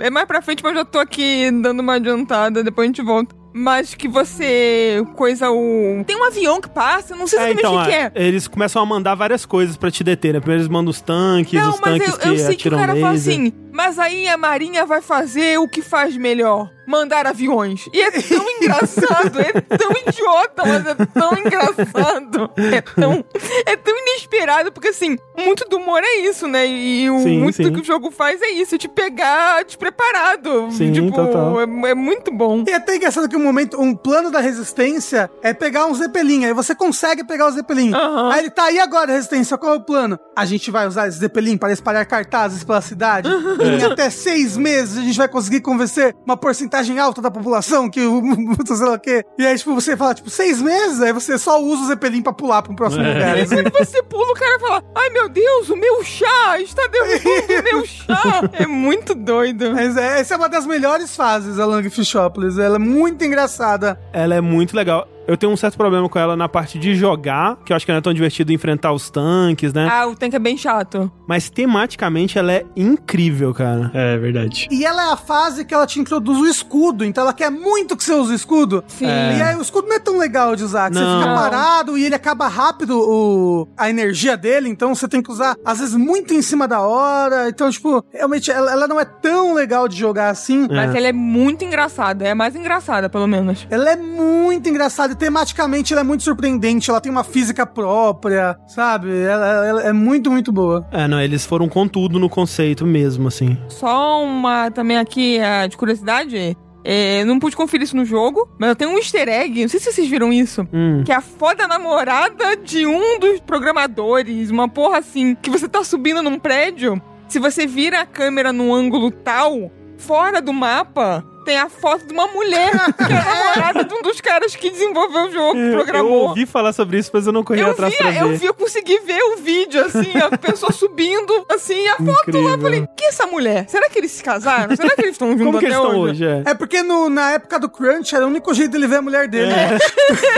É 0.00 0.10
mais 0.10 0.26
pra 0.26 0.42
frente, 0.42 0.62
mas 0.62 0.72
eu 0.72 0.78
já 0.78 0.84
tô 0.84 0.98
aqui 0.98 1.50
dando 1.50 1.80
uma 1.80 1.94
adiantada, 1.94 2.62
depois 2.62 2.84
a 2.84 2.88
gente 2.88 3.02
volta. 3.02 3.34
Mas 3.58 3.94
que 3.94 4.06
você. 4.06 5.02
Coisa 5.14 5.50
o. 5.50 6.04
Tem 6.06 6.14
um 6.14 6.24
avião 6.24 6.60
que 6.60 6.68
passa, 6.68 7.16
não 7.16 7.26
sei 7.26 7.38
É, 7.38 7.42
exatamente 7.52 7.60
então, 7.60 7.82
o 7.82 7.84
que, 7.86 7.90
é. 7.90 8.12
é, 8.14 8.28
eles 8.28 8.46
começam 8.46 8.82
a 8.82 8.84
mandar 8.84 9.14
várias 9.14 9.46
coisas 9.46 9.78
pra 9.78 9.90
te 9.90 10.04
deter, 10.04 10.34
né? 10.34 10.40
Primeiro 10.40 10.60
eles 10.60 10.70
mandam 10.70 10.90
os 10.90 11.00
tanques, 11.00 11.58
Não, 11.58 11.70
os 11.70 11.80
tanques 11.80 12.06
eu, 12.06 12.18
que 12.18 12.28
eu 12.28 12.36
sei 12.38 12.54
que 12.56 12.68
o 12.68 12.72
cara 12.72 12.94
fala 12.94 13.12
laser. 13.12 13.32
assim, 13.32 13.52
mas 13.76 13.98
aí 13.98 14.26
a 14.26 14.38
Marinha 14.38 14.86
vai 14.86 15.02
fazer 15.02 15.58
o 15.58 15.68
que 15.68 15.82
faz 15.82 16.16
melhor. 16.16 16.70
Mandar 16.86 17.26
aviões. 17.26 17.84
E 17.92 18.00
é 18.00 18.10
tão 18.12 18.48
engraçado, 18.56 19.40
é 19.40 19.60
tão 19.76 19.90
idiota, 20.06 20.62
mas 20.64 20.86
é 20.86 20.94
tão 20.94 21.32
engraçado. 21.36 22.50
É 22.72 22.80
tão, 22.80 23.24
é 23.66 23.76
tão 23.76 23.92
inesperado, 23.98 24.70
porque 24.72 24.88
assim, 24.88 25.18
muito 25.36 25.68
do 25.68 25.78
humor 25.78 26.00
é 26.02 26.20
isso, 26.20 26.46
né? 26.46 26.64
E 26.64 27.10
o, 27.10 27.18
Sim, 27.18 27.40
muito 27.40 27.56
sim. 27.56 27.64
do 27.64 27.72
que 27.72 27.80
o 27.80 27.84
jogo 27.84 28.10
faz 28.12 28.40
é 28.40 28.50
isso, 28.50 28.78
te 28.78 28.88
pegar 28.88 29.64
despreparado. 29.64 30.70
Sim, 30.70 30.92
tipo, 30.92 31.10
total. 31.10 31.60
É, 31.60 31.90
é 31.90 31.94
muito 31.94 32.32
bom. 32.32 32.62
E 32.66 32.70
é 32.70 32.76
até 32.76 32.94
engraçado 32.96 33.28
que 33.28 33.36
um 33.36 33.42
momento, 33.42 33.80
um 33.80 33.94
plano 33.94 34.30
da 34.30 34.38
resistência 34.38 35.28
é 35.42 35.52
pegar 35.52 35.86
um 35.86 35.94
Zeppelin. 35.94 36.44
Aí 36.44 36.52
você 36.52 36.72
consegue 36.72 37.24
pegar 37.24 37.48
o 37.48 37.50
Zeppelin. 37.50 37.92
Aham. 37.92 38.32
Aí 38.32 38.38
ele 38.38 38.50
tá 38.50 38.64
aí 38.66 38.78
agora, 38.78 39.12
resistência, 39.12 39.58
qual 39.58 39.74
é 39.74 39.76
o 39.76 39.80
plano? 39.80 40.18
A 40.36 40.44
gente 40.44 40.70
vai 40.70 40.86
usar 40.86 41.08
esse 41.08 41.18
Zeppelin 41.18 41.58
para 41.58 41.72
espalhar 41.72 42.06
cartazes 42.06 42.62
pela 42.62 42.80
cidade. 42.80 43.28
Em 43.74 43.82
até 43.84 44.10
seis 44.10 44.56
meses 44.56 44.98
a 44.98 45.02
gente 45.02 45.16
vai 45.18 45.28
conseguir 45.28 45.60
convencer 45.60 46.14
uma 46.24 46.36
porcentagem 46.36 46.98
alta 46.98 47.20
da 47.20 47.30
população 47.30 47.88
que 47.90 48.00
o 48.06 48.22
sei 48.66 48.86
lá 48.86 48.94
o 48.94 48.98
quê. 49.00 49.24
E 49.38 49.46
aí, 49.46 49.56
tipo, 49.58 49.74
você 49.74 49.96
fala, 49.96 50.14
tipo, 50.14 50.30
seis 50.30 50.60
meses? 50.60 51.00
Aí 51.00 51.12
você 51.12 51.38
só 51.38 51.60
usa 51.62 51.82
o 51.82 51.86
Zeppelin 51.86 52.22
pra 52.22 52.32
pular 52.32 52.62
pro 52.62 52.74
próximo 52.74 53.02
É. 53.04 53.12
lugar. 53.14 53.38
E 53.38 53.42
assim. 53.42 53.56
quando 53.62 53.72
você 53.86 54.02
pula, 54.02 54.30
o 54.30 54.34
cara 54.34 54.58
fala: 54.58 54.82
Ai 54.94 55.10
meu 55.10 55.28
Deus, 55.28 55.68
o 55.70 55.76
meu 55.76 56.02
chá 56.04 56.60
está 56.60 56.82
derrubando 56.86 57.60
o 57.60 57.62
meu 57.64 57.86
chá. 57.86 58.16
É 58.54 58.66
muito 58.66 59.14
doido. 59.14 59.72
Mas 59.72 59.96
é, 59.96 60.20
essa 60.20 60.34
é 60.34 60.36
uma 60.36 60.48
das 60.48 60.66
melhores 60.66 61.14
fases 61.16 61.56
da 61.56 61.66
Lang 61.66 61.88
Fishopolis. 61.90 62.58
Ela 62.58 62.76
é 62.76 62.78
muito 62.78 63.24
engraçada. 63.24 63.98
Ela 64.12 64.34
é 64.34 64.40
muito 64.40 64.74
legal. 64.76 65.06
Eu 65.26 65.36
tenho 65.36 65.52
um 65.52 65.56
certo 65.56 65.76
problema 65.76 66.08
com 66.08 66.18
ela 66.18 66.36
na 66.36 66.48
parte 66.48 66.78
de 66.78 66.94
jogar, 66.94 67.56
que 67.64 67.72
eu 67.72 67.76
acho 67.76 67.84
que 67.84 67.90
não 67.90 67.98
é 67.98 68.02
tão 68.02 68.14
divertido 68.14 68.52
enfrentar 68.52 68.92
os 68.92 69.10
tanques, 69.10 69.72
né? 69.72 69.88
Ah, 69.90 70.06
o 70.06 70.14
tanque 70.14 70.36
é 70.36 70.38
bem 70.38 70.56
chato. 70.56 71.10
Mas 71.26 71.50
tematicamente 71.50 72.38
ela 72.38 72.52
é 72.52 72.64
incrível, 72.76 73.52
cara. 73.52 73.90
É 73.92 74.16
verdade. 74.16 74.68
E 74.70 74.84
ela 74.84 75.08
é 75.08 75.12
a 75.12 75.16
fase 75.16 75.64
que 75.64 75.74
ela 75.74 75.86
te 75.86 75.98
introduz 75.98 76.38
o 76.38 76.46
escudo, 76.46 77.04
então 77.04 77.24
ela 77.24 77.32
quer 77.32 77.50
muito 77.50 77.96
que 77.96 78.04
você 78.04 78.14
use 78.14 78.32
o 78.32 78.34
escudo. 78.34 78.84
Sim. 78.86 79.06
É. 79.06 79.38
E 79.38 79.42
aí 79.42 79.56
o 79.56 79.62
escudo 79.62 79.88
não 79.88 79.96
é 79.96 79.98
tão 79.98 80.16
legal 80.16 80.54
de 80.54 80.62
usar, 80.62 80.90
que 80.90 80.98
Não. 80.98 81.18
você 81.18 81.24
fica 81.24 81.34
parado 81.34 81.98
e 81.98 82.04
ele 82.04 82.14
acaba 82.14 82.46
rápido 82.46 82.96
o, 82.96 83.68
a 83.76 83.90
energia 83.90 84.36
dele, 84.36 84.68
então 84.68 84.94
você 84.94 85.08
tem 85.08 85.20
que 85.20 85.30
usar, 85.30 85.56
às 85.64 85.80
vezes, 85.80 85.94
muito 85.96 86.34
em 86.34 86.42
cima 86.42 86.68
da 86.68 86.80
hora. 86.80 87.48
Então, 87.48 87.68
tipo, 87.70 88.04
realmente, 88.12 88.50
ela, 88.50 88.70
ela 88.70 88.86
não 88.86 89.00
é 89.00 89.04
tão 89.04 89.54
legal 89.54 89.88
de 89.88 89.96
jogar 89.96 90.30
assim. 90.30 90.68
Mas 90.70 90.94
ela 90.94 91.08
é 91.08 91.12
muito 91.12 91.64
engraçada. 91.64 92.24
É 92.24 92.30
a 92.30 92.34
mais 92.34 92.54
engraçada, 92.54 93.08
pelo 93.08 93.26
menos. 93.26 93.66
Ela 93.70 93.90
é 93.90 93.96
muito 93.96 94.68
engraçada 94.68 95.15
tematicamente 95.16 95.92
ela 95.92 96.02
é 96.02 96.04
muito 96.04 96.22
surpreendente. 96.22 96.90
Ela 96.90 97.00
tem 97.00 97.10
uma 97.10 97.24
física 97.24 97.66
própria, 97.66 98.56
sabe? 98.66 99.10
Ela, 99.22 99.66
ela 99.66 99.82
é 99.82 99.92
muito, 99.92 100.30
muito 100.30 100.52
boa. 100.52 100.86
É, 100.92 101.08
não, 101.08 101.20
eles 101.20 101.44
foram 101.44 101.68
com 101.68 101.88
tudo 101.88 102.18
no 102.18 102.28
conceito 102.28 102.86
mesmo, 102.86 103.28
assim. 103.28 103.56
Só 103.68 104.22
uma 104.22 104.70
também 104.70 104.96
aqui 104.96 105.38
ah, 105.40 105.66
de 105.66 105.76
curiosidade. 105.76 106.56
É, 106.88 107.24
não 107.24 107.40
pude 107.40 107.56
conferir 107.56 107.84
isso 107.84 107.96
no 107.96 108.04
jogo, 108.04 108.48
mas 108.60 108.68
eu 108.68 108.76
tenho 108.76 108.92
um 108.92 108.96
easter 108.96 109.28
egg, 109.28 109.60
não 109.60 109.68
sei 109.68 109.80
se 109.80 109.90
vocês 109.90 110.08
viram 110.08 110.32
isso. 110.32 110.66
Hum. 110.72 111.02
Que 111.04 111.10
é 111.10 111.16
a 111.16 111.20
foda 111.20 111.66
namorada 111.66 112.56
de 112.56 112.86
um 112.86 113.18
dos 113.18 113.40
programadores, 113.40 114.50
uma 114.50 114.68
porra 114.68 114.98
assim, 114.98 115.34
que 115.34 115.50
você 115.50 115.68
tá 115.68 115.82
subindo 115.82 116.22
num 116.22 116.38
prédio, 116.38 117.02
se 117.26 117.40
você 117.40 117.66
vira 117.66 118.02
a 118.02 118.06
câmera 118.06 118.52
num 118.52 118.72
ângulo 118.72 119.10
tal, 119.10 119.68
fora 119.98 120.40
do 120.40 120.52
mapa, 120.52 121.24
tem 121.46 121.56
a 121.56 121.68
foto 121.70 122.04
de 122.06 122.12
uma 122.12 122.26
mulher, 122.26 122.70
que 122.72 123.02
é 123.12 123.16
a 123.16 123.24
namorada 123.24 123.84
de 123.84 123.94
um 123.94 124.02
dos 124.02 124.20
caras 124.20 124.54
que 124.56 124.68
desenvolveu 124.68 125.28
o 125.28 125.30
jogo, 125.30 125.56
Eu 125.58 125.72
programou. 125.76 126.28
ouvi 126.28 126.44
falar 126.44 126.72
sobre 126.72 126.98
isso, 126.98 127.10
mas 127.14 127.26
eu 127.26 127.32
não 127.32 127.44
corri 127.44 127.60
Eu 127.60 127.70
atrás 127.70 127.92
vi, 127.92 127.98
pra 127.98 128.10
ver. 128.10 128.22
eu 128.22 128.36
vi, 128.36 128.46
eu 128.46 128.54
consegui 128.54 128.98
ver 128.98 129.22
o 129.22 129.36
vídeo, 129.36 129.80
assim, 129.84 130.12
a 130.18 130.36
pessoa 130.36 130.72
subindo, 130.74 131.46
assim, 131.50 131.86
a 131.88 131.96
foto 131.96 132.04
lá. 132.08 132.14
Incrível. 132.26 132.50
Eu 132.50 132.58
falei, 132.58 132.88
que 132.96 133.04
é 133.04 133.08
essa 133.08 133.26
mulher? 133.26 133.64
Será 133.68 133.88
que 133.88 133.98
eles 133.98 134.10
se 134.10 134.22
casaram? 134.22 134.74
Será 134.76 134.94
que 134.94 135.00
eles 135.02 135.12
estão 135.12 135.28
juntos 135.30 135.46
Como 135.46 135.58
que 135.60 135.66
até 135.66 135.74
eles 135.74 135.84
estão 135.86 136.00
hoje? 136.00 136.24
hoje? 136.26 136.42
É. 136.46 136.50
É 136.50 136.54
porque 136.54 136.82
no- 136.82 137.08
na 137.08 137.30
época 137.32 137.58
do 137.60 137.68
Crunch 137.68 138.14
era 138.14 138.24
o 138.26 138.28
único 138.28 138.52
jeito 138.52 138.72
dele 138.72 138.86
ver 138.88 138.96
a 138.96 139.02
mulher 139.02 139.28
dele. 139.28 139.52
É. 139.52 139.78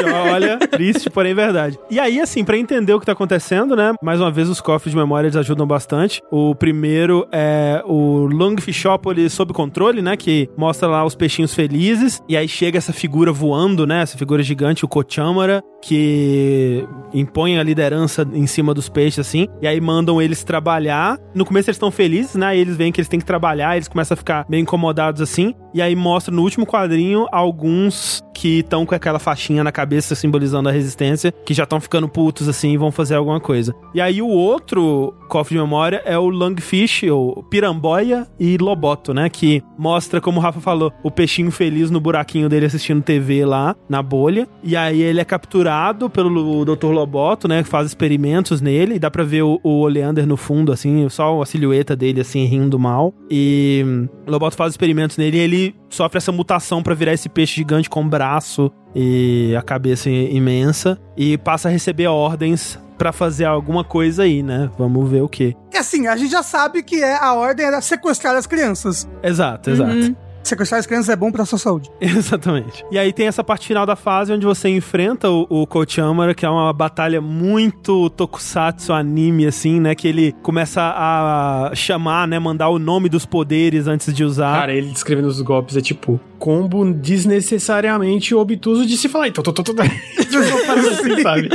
Olha, 0.34 0.58
triste, 0.58 1.08
porém 1.10 1.34
verdade. 1.34 1.78
E 1.90 1.98
aí, 1.98 2.20
assim, 2.20 2.44
pra 2.44 2.56
entender 2.56 2.92
o 2.92 3.00
que 3.00 3.06
tá 3.06 3.12
acontecendo, 3.12 3.74
né? 3.74 3.94
Mais 4.02 4.20
uma 4.20 4.30
vez, 4.30 4.48
os 4.48 4.60
cofres 4.60 4.92
de 4.92 4.96
memória 4.98 5.26
eles 5.26 5.36
ajudam 5.36 5.66
bastante. 5.66 6.22
O 6.30 6.54
primeiro 6.54 7.26
é 7.32 7.82
o 7.86 8.26
Long 8.30 8.56
Fishopolis 8.60 9.32
sob 9.32 9.52
controle, 9.52 10.02
né? 10.02 10.16
Que 10.16 10.48
mostra 10.56 10.86
lá 10.88 10.97
os 11.04 11.14
peixinhos 11.14 11.54
felizes. 11.54 12.22
E 12.28 12.36
aí 12.36 12.48
chega 12.48 12.78
essa 12.78 12.92
figura 12.92 13.32
voando, 13.32 13.86
né? 13.86 14.02
Essa 14.02 14.18
figura 14.18 14.42
gigante, 14.42 14.84
o 14.84 14.88
Kochamara, 14.88 15.62
que 15.82 16.86
impõe 17.12 17.58
a 17.58 17.62
liderança 17.62 18.26
em 18.32 18.46
cima 18.46 18.74
dos 18.74 18.88
peixes, 18.88 19.26
assim. 19.26 19.46
E 19.60 19.66
aí 19.66 19.80
mandam 19.80 20.20
eles 20.20 20.44
trabalhar. 20.44 21.18
No 21.34 21.44
começo 21.44 21.70
eles 21.70 21.76
estão 21.76 21.90
felizes, 21.90 22.34
né? 22.34 22.56
E 22.56 22.60
eles 22.60 22.76
veem 22.76 22.92
que 22.92 23.00
eles 23.00 23.08
têm 23.08 23.20
que 23.20 23.26
trabalhar, 23.26 23.76
eles 23.76 23.88
começam 23.88 24.14
a 24.14 24.16
ficar 24.16 24.46
meio 24.48 24.62
incomodados 24.62 25.20
assim. 25.20 25.54
E 25.74 25.82
aí 25.82 25.94
mostra 25.94 26.34
no 26.34 26.42
último 26.42 26.66
quadrinho 26.66 27.26
alguns 27.30 28.22
que 28.34 28.60
estão 28.60 28.86
com 28.86 28.94
aquela 28.94 29.18
faixinha 29.18 29.64
na 29.64 29.72
cabeça 29.72 30.14
simbolizando 30.14 30.68
a 30.68 30.72
resistência, 30.72 31.32
que 31.44 31.52
já 31.52 31.64
estão 31.64 31.80
ficando 31.80 32.08
putos 32.08 32.48
assim 32.48 32.72
e 32.72 32.76
vão 32.76 32.92
fazer 32.92 33.16
alguma 33.16 33.40
coisa. 33.40 33.74
E 33.92 34.00
aí 34.00 34.22
o 34.22 34.28
outro 34.28 35.12
cofre 35.28 35.56
de 35.56 35.60
memória 35.60 36.00
é 36.04 36.16
o 36.16 36.28
Lungfish, 36.28 37.02
ou 37.10 37.42
Piramboia 37.42 38.26
e 38.38 38.56
Loboto, 38.56 39.12
né? 39.12 39.28
Que 39.28 39.62
mostra, 39.76 40.20
como 40.20 40.38
o 40.38 40.42
Rafa 40.42 40.60
falou, 40.60 40.87
o 41.02 41.10
peixinho 41.10 41.50
feliz 41.50 41.90
no 41.90 42.00
buraquinho 42.00 42.48
dele 42.48 42.66
assistindo 42.66 43.02
TV 43.02 43.44
lá 43.44 43.74
na 43.88 44.02
bolha. 44.02 44.46
E 44.62 44.76
aí 44.76 45.00
ele 45.02 45.20
é 45.20 45.24
capturado 45.24 46.08
pelo 46.10 46.64
Dr. 46.64 46.86
Loboto, 46.86 47.48
né? 47.48 47.62
Que 47.62 47.68
faz 47.68 47.86
experimentos 47.86 48.60
nele. 48.60 48.94
E 48.94 48.98
dá 48.98 49.10
pra 49.10 49.24
ver 49.24 49.42
o, 49.42 49.60
o 49.62 49.80
Oleander 49.80 50.26
no 50.26 50.36
fundo, 50.36 50.72
assim, 50.72 51.08
só 51.08 51.40
a 51.40 51.46
silhueta 51.46 51.94
dele, 51.96 52.20
assim, 52.20 52.44
rindo 52.44 52.78
mal. 52.78 53.12
E 53.30 53.84
o 54.26 54.30
Loboto 54.30 54.56
faz 54.56 54.72
experimentos 54.72 55.16
nele 55.16 55.36
e 55.36 55.40
ele 55.40 55.74
sofre 55.88 56.18
essa 56.18 56.32
mutação 56.32 56.82
pra 56.82 56.94
virar 56.94 57.12
esse 57.12 57.28
peixe 57.28 57.56
gigante 57.56 57.88
com 57.88 58.06
braço 58.06 58.70
e 58.94 59.54
a 59.56 59.62
cabeça 59.62 60.10
imensa. 60.10 60.98
E 61.16 61.38
passa 61.38 61.68
a 61.68 61.70
receber 61.70 62.06
ordens 62.06 62.78
pra 62.98 63.12
fazer 63.12 63.44
alguma 63.44 63.84
coisa 63.84 64.24
aí, 64.24 64.42
né? 64.42 64.68
Vamos 64.76 65.08
ver 65.08 65.22
o 65.22 65.28
que. 65.28 65.56
E 65.72 65.76
assim, 65.76 66.08
a 66.08 66.16
gente 66.16 66.32
já 66.32 66.42
sabe 66.42 66.82
que 66.82 67.02
é 67.02 67.16
a 67.16 67.32
ordem 67.34 67.64
era 67.64 67.80
sequestrar 67.80 68.34
as 68.34 68.46
crianças. 68.46 69.08
Exato, 69.22 69.70
exato. 69.70 69.92
Uhum. 69.92 70.16
Sequestrar 70.42 70.78
as 70.78 70.86
crianças 70.86 71.08
é 71.10 71.16
bom 71.16 71.30
pra 71.30 71.44
sua 71.44 71.58
saúde. 71.58 71.90
Exatamente. 72.00 72.84
E 72.90 72.98
aí 72.98 73.12
tem 73.12 73.26
essa 73.26 73.44
parte 73.44 73.66
final 73.66 73.84
da 73.84 73.96
fase 73.96 74.32
onde 74.32 74.46
você 74.46 74.68
enfrenta 74.68 75.30
o, 75.30 75.46
o 75.48 75.66
Kochamara, 75.66 76.34
que 76.34 76.46
é 76.46 76.50
uma 76.50 76.72
batalha 76.72 77.20
muito 77.20 78.08
tokusatsu 78.10 78.92
anime, 78.92 79.46
assim, 79.46 79.80
né? 79.80 79.94
Que 79.94 80.08
ele 80.08 80.32
começa 80.42 80.80
a 80.80 81.72
chamar, 81.74 82.26
né? 82.26 82.38
Mandar 82.38 82.68
o 82.68 82.78
nome 82.78 83.08
dos 83.08 83.26
poderes 83.26 83.86
antes 83.86 84.12
de 84.14 84.24
usar. 84.24 84.60
Cara, 84.60 84.74
ele 84.74 84.90
descrevendo 84.90 85.28
os 85.28 85.40
golpes 85.40 85.76
é 85.76 85.80
tipo 85.80 86.20
combo 86.38 86.84
desnecessariamente 86.94 88.34
obtuso 88.34 88.86
de 88.86 88.96
se 88.96 89.08
falar. 89.08 89.28
Então, 89.28 89.42
tô, 89.42 89.52
tô, 89.52 89.62
tô, 89.62 89.74
tô. 89.74 89.82
assim, 89.82 91.20
sabe? 91.22 91.48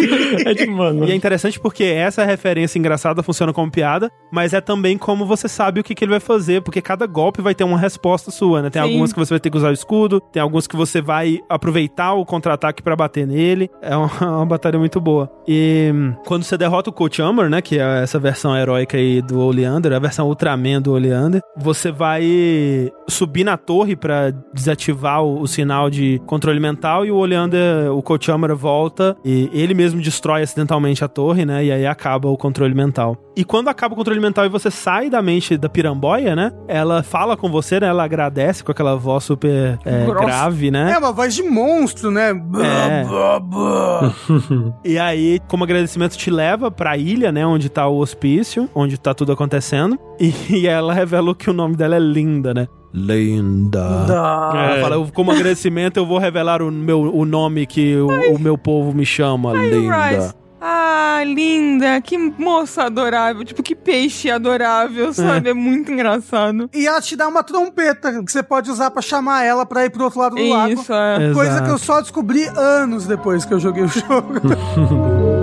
É 0.45 0.53
tipo, 0.53 0.71
mano. 0.71 1.05
E 1.05 1.11
é 1.11 1.15
interessante 1.15 1.59
porque 1.59 1.83
essa 1.83 2.23
referência 2.23 2.77
engraçada 2.77 3.23
funciona 3.23 3.53
como 3.53 3.71
piada, 3.71 4.11
mas 4.31 4.53
é 4.53 4.61
também 4.61 4.97
como 4.97 5.25
você 5.25 5.47
sabe 5.47 5.79
o 5.79 5.83
que, 5.83 5.95
que 5.95 6.03
ele 6.03 6.11
vai 6.11 6.19
fazer, 6.19 6.61
porque 6.61 6.81
cada 6.81 7.05
golpe 7.05 7.41
vai 7.41 7.55
ter 7.55 7.63
uma 7.63 7.77
resposta 7.77 8.29
sua, 8.29 8.61
né? 8.61 8.69
Tem 8.73 8.81
Sim. 8.81 8.87
algumas 8.89 9.13
que 9.13 9.19
você 9.19 9.35
vai 9.35 9.39
ter 9.39 9.51
que 9.51 9.57
usar 9.57 9.69
o 9.69 9.73
escudo, 9.73 10.19
tem 10.19 10.41
algumas 10.41 10.65
que 10.65 10.75
você 10.75 10.99
vai 10.99 11.39
aproveitar 11.47 12.13
o 12.13 12.25
contra-ataque 12.25 12.81
pra 12.81 12.95
bater 12.95 13.27
nele. 13.27 13.69
É 13.83 13.95
uma, 13.95 14.09
uma 14.37 14.45
batalha 14.47 14.79
muito 14.79 14.99
boa. 14.99 15.29
E 15.47 15.91
hum, 15.93 16.15
quando 16.25 16.43
você 16.43 16.57
derrota 16.57 16.89
o 16.89 16.93
Coach 16.93 17.21
Hammer, 17.21 17.51
né, 17.51 17.61
que 17.61 17.77
é 17.77 18.01
essa 18.01 18.17
versão 18.17 18.57
heróica 18.57 18.97
aí 18.97 19.21
do 19.21 19.39
Oleander, 19.39 19.93
a 19.93 19.99
versão 19.99 20.27
Ultraman 20.27 20.81
do 20.81 20.91
Oleander, 20.91 21.39
você 21.55 21.91
vai 21.91 22.91
subir 23.07 23.43
na 23.43 23.57
torre 23.57 23.95
pra 23.95 24.31
desativar 24.51 25.23
o, 25.23 25.41
o 25.41 25.47
sinal 25.47 25.91
de 25.91 26.19
controle 26.25 26.59
mental 26.59 27.05
e 27.05 27.11
o 27.11 27.15
Oleander, 27.15 27.91
o 27.91 28.01
Coach 28.01 28.31
Hammer 28.31 28.55
volta 28.55 29.15
e 29.23 29.51
ele 29.53 29.75
mesmo 29.75 30.01
destrói 30.01 30.41
acidentalmente 30.41 31.03
a 31.03 31.07
torre, 31.07 31.45
né, 31.45 31.63
e 31.63 31.71
aí 31.71 31.85
acaba 31.85 32.27
o 32.27 32.35
controle 32.35 32.73
mental. 32.73 33.15
E 33.35 33.43
quando 33.43 33.67
acaba 33.67 33.93
o 33.93 33.97
controle 33.97 34.19
mental 34.19 34.45
e 34.45 34.49
você 34.49 34.71
sai 34.71 35.11
da 35.11 35.21
mente 35.21 35.57
da 35.57 35.69
piramboia, 35.69 36.35
né, 36.35 36.51
ela 36.67 37.03
fala 37.03 37.37
com 37.37 37.51
você, 37.51 37.79
né, 37.79 37.87
ela 37.87 38.03
agradece 38.03 38.62
com 38.63 38.71
aquela 38.71 38.95
voz 38.95 39.23
super 39.23 39.77
é, 39.85 40.05
grave, 40.05 40.71
né? 40.71 40.91
É 40.93 40.97
uma 40.97 41.11
voz 41.11 41.33
de 41.35 41.43
monstro, 41.43 42.09
né? 42.11 42.31
É. 42.31 43.03
E 44.83 44.97
aí, 44.99 45.39
como 45.47 45.63
agradecimento, 45.63 46.17
te 46.17 46.29
leva 46.29 46.69
pra 46.69 46.97
ilha, 46.97 47.31
né? 47.31 47.45
Onde 47.45 47.69
tá 47.69 47.87
o 47.87 47.97
hospício, 47.97 48.69
onde 48.75 48.97
tá 48.97 49.13
tudo 49.13 49.31
acontecendo. 49.31 49.97
E, 50.19 50.33
e 50.49 50.67
ela 50.67 50.93
revela 50.93 51.33
que 51.35 51.49
o 51.49 51.53
nome 51.53 51.75
dela 51.75 51.95
é 51.95 51.99
Linda, 51.99 52.53
né? 52.53 52.67
Linda. 52.93 54.05
Ela 54.53 54.81
fala, 54.81 54.95
"Eu- 54.95 55.09
como 55.13 55.31
agradecimento, 55.31 55.97
eu 55.97 56.05
vou 56.05 56.17
revelar 56.19 56.61
o, 56.61 56.71
meu, 56.71 57.01
o 57.01 57.25
nome 57.25 57.65
que 57.65 57.95
o, 57.97 58.07
o 58.35 58.39
meu 58.39 58.57
povo 58.57 58.93
me 58.93 59.05
chama, 59.05 59.53
Linda. 59.53 60.09
Rice. 60.09 60.33
Ah, 60.65 61.21
linda, 61.25 61.99
que 61.99 62.17
moça 62.17 62.83
adorável, 62.83 63.43
tipo, 63.43 63.61
que 63.61 63.75
peixe 63.75 64.31
adorável, 64.31 65.11
sabe? 65.13 65.49
É, 65.49 65.53
muito 65.53 65.91
engraçado. 65.91 66.69
E 66.73 66.87
ela 66.87 67.01
te 67.01 67.17
dá 67.17 67.27
uma 67.27 67.43
trompeta 67.43 68.23
que 68.23 68.31
você 68.31 68.41
pode 68.41 68.71
usar 68.71 68.89
pra 68.89 69.01
chamar 69.01 69.43
ela 69.43 69.65
pra 69.65 69.83
ir 69.83 69.89
pro 69.89 70.05
outro 70.05 70.21
lado 70.21 70.37
do 70.37 70.47
lago. 70.47 70.71
Isso, 70.71 70.93
é. 70.93 71.17
Exato. 71.17 71.33
Coisa 71.33 71.61
que 71.63 71.69
eu 71.69 71.77
só 71.77 71.99
descobri 71.99 72.45
anos 72.55 73.05
depois 73.05 73.43
que 73.43 73.53
eu 73.53 73.59
joguei 73.59 73.83
o 73.83 73.87
jogo. 73.89 74.39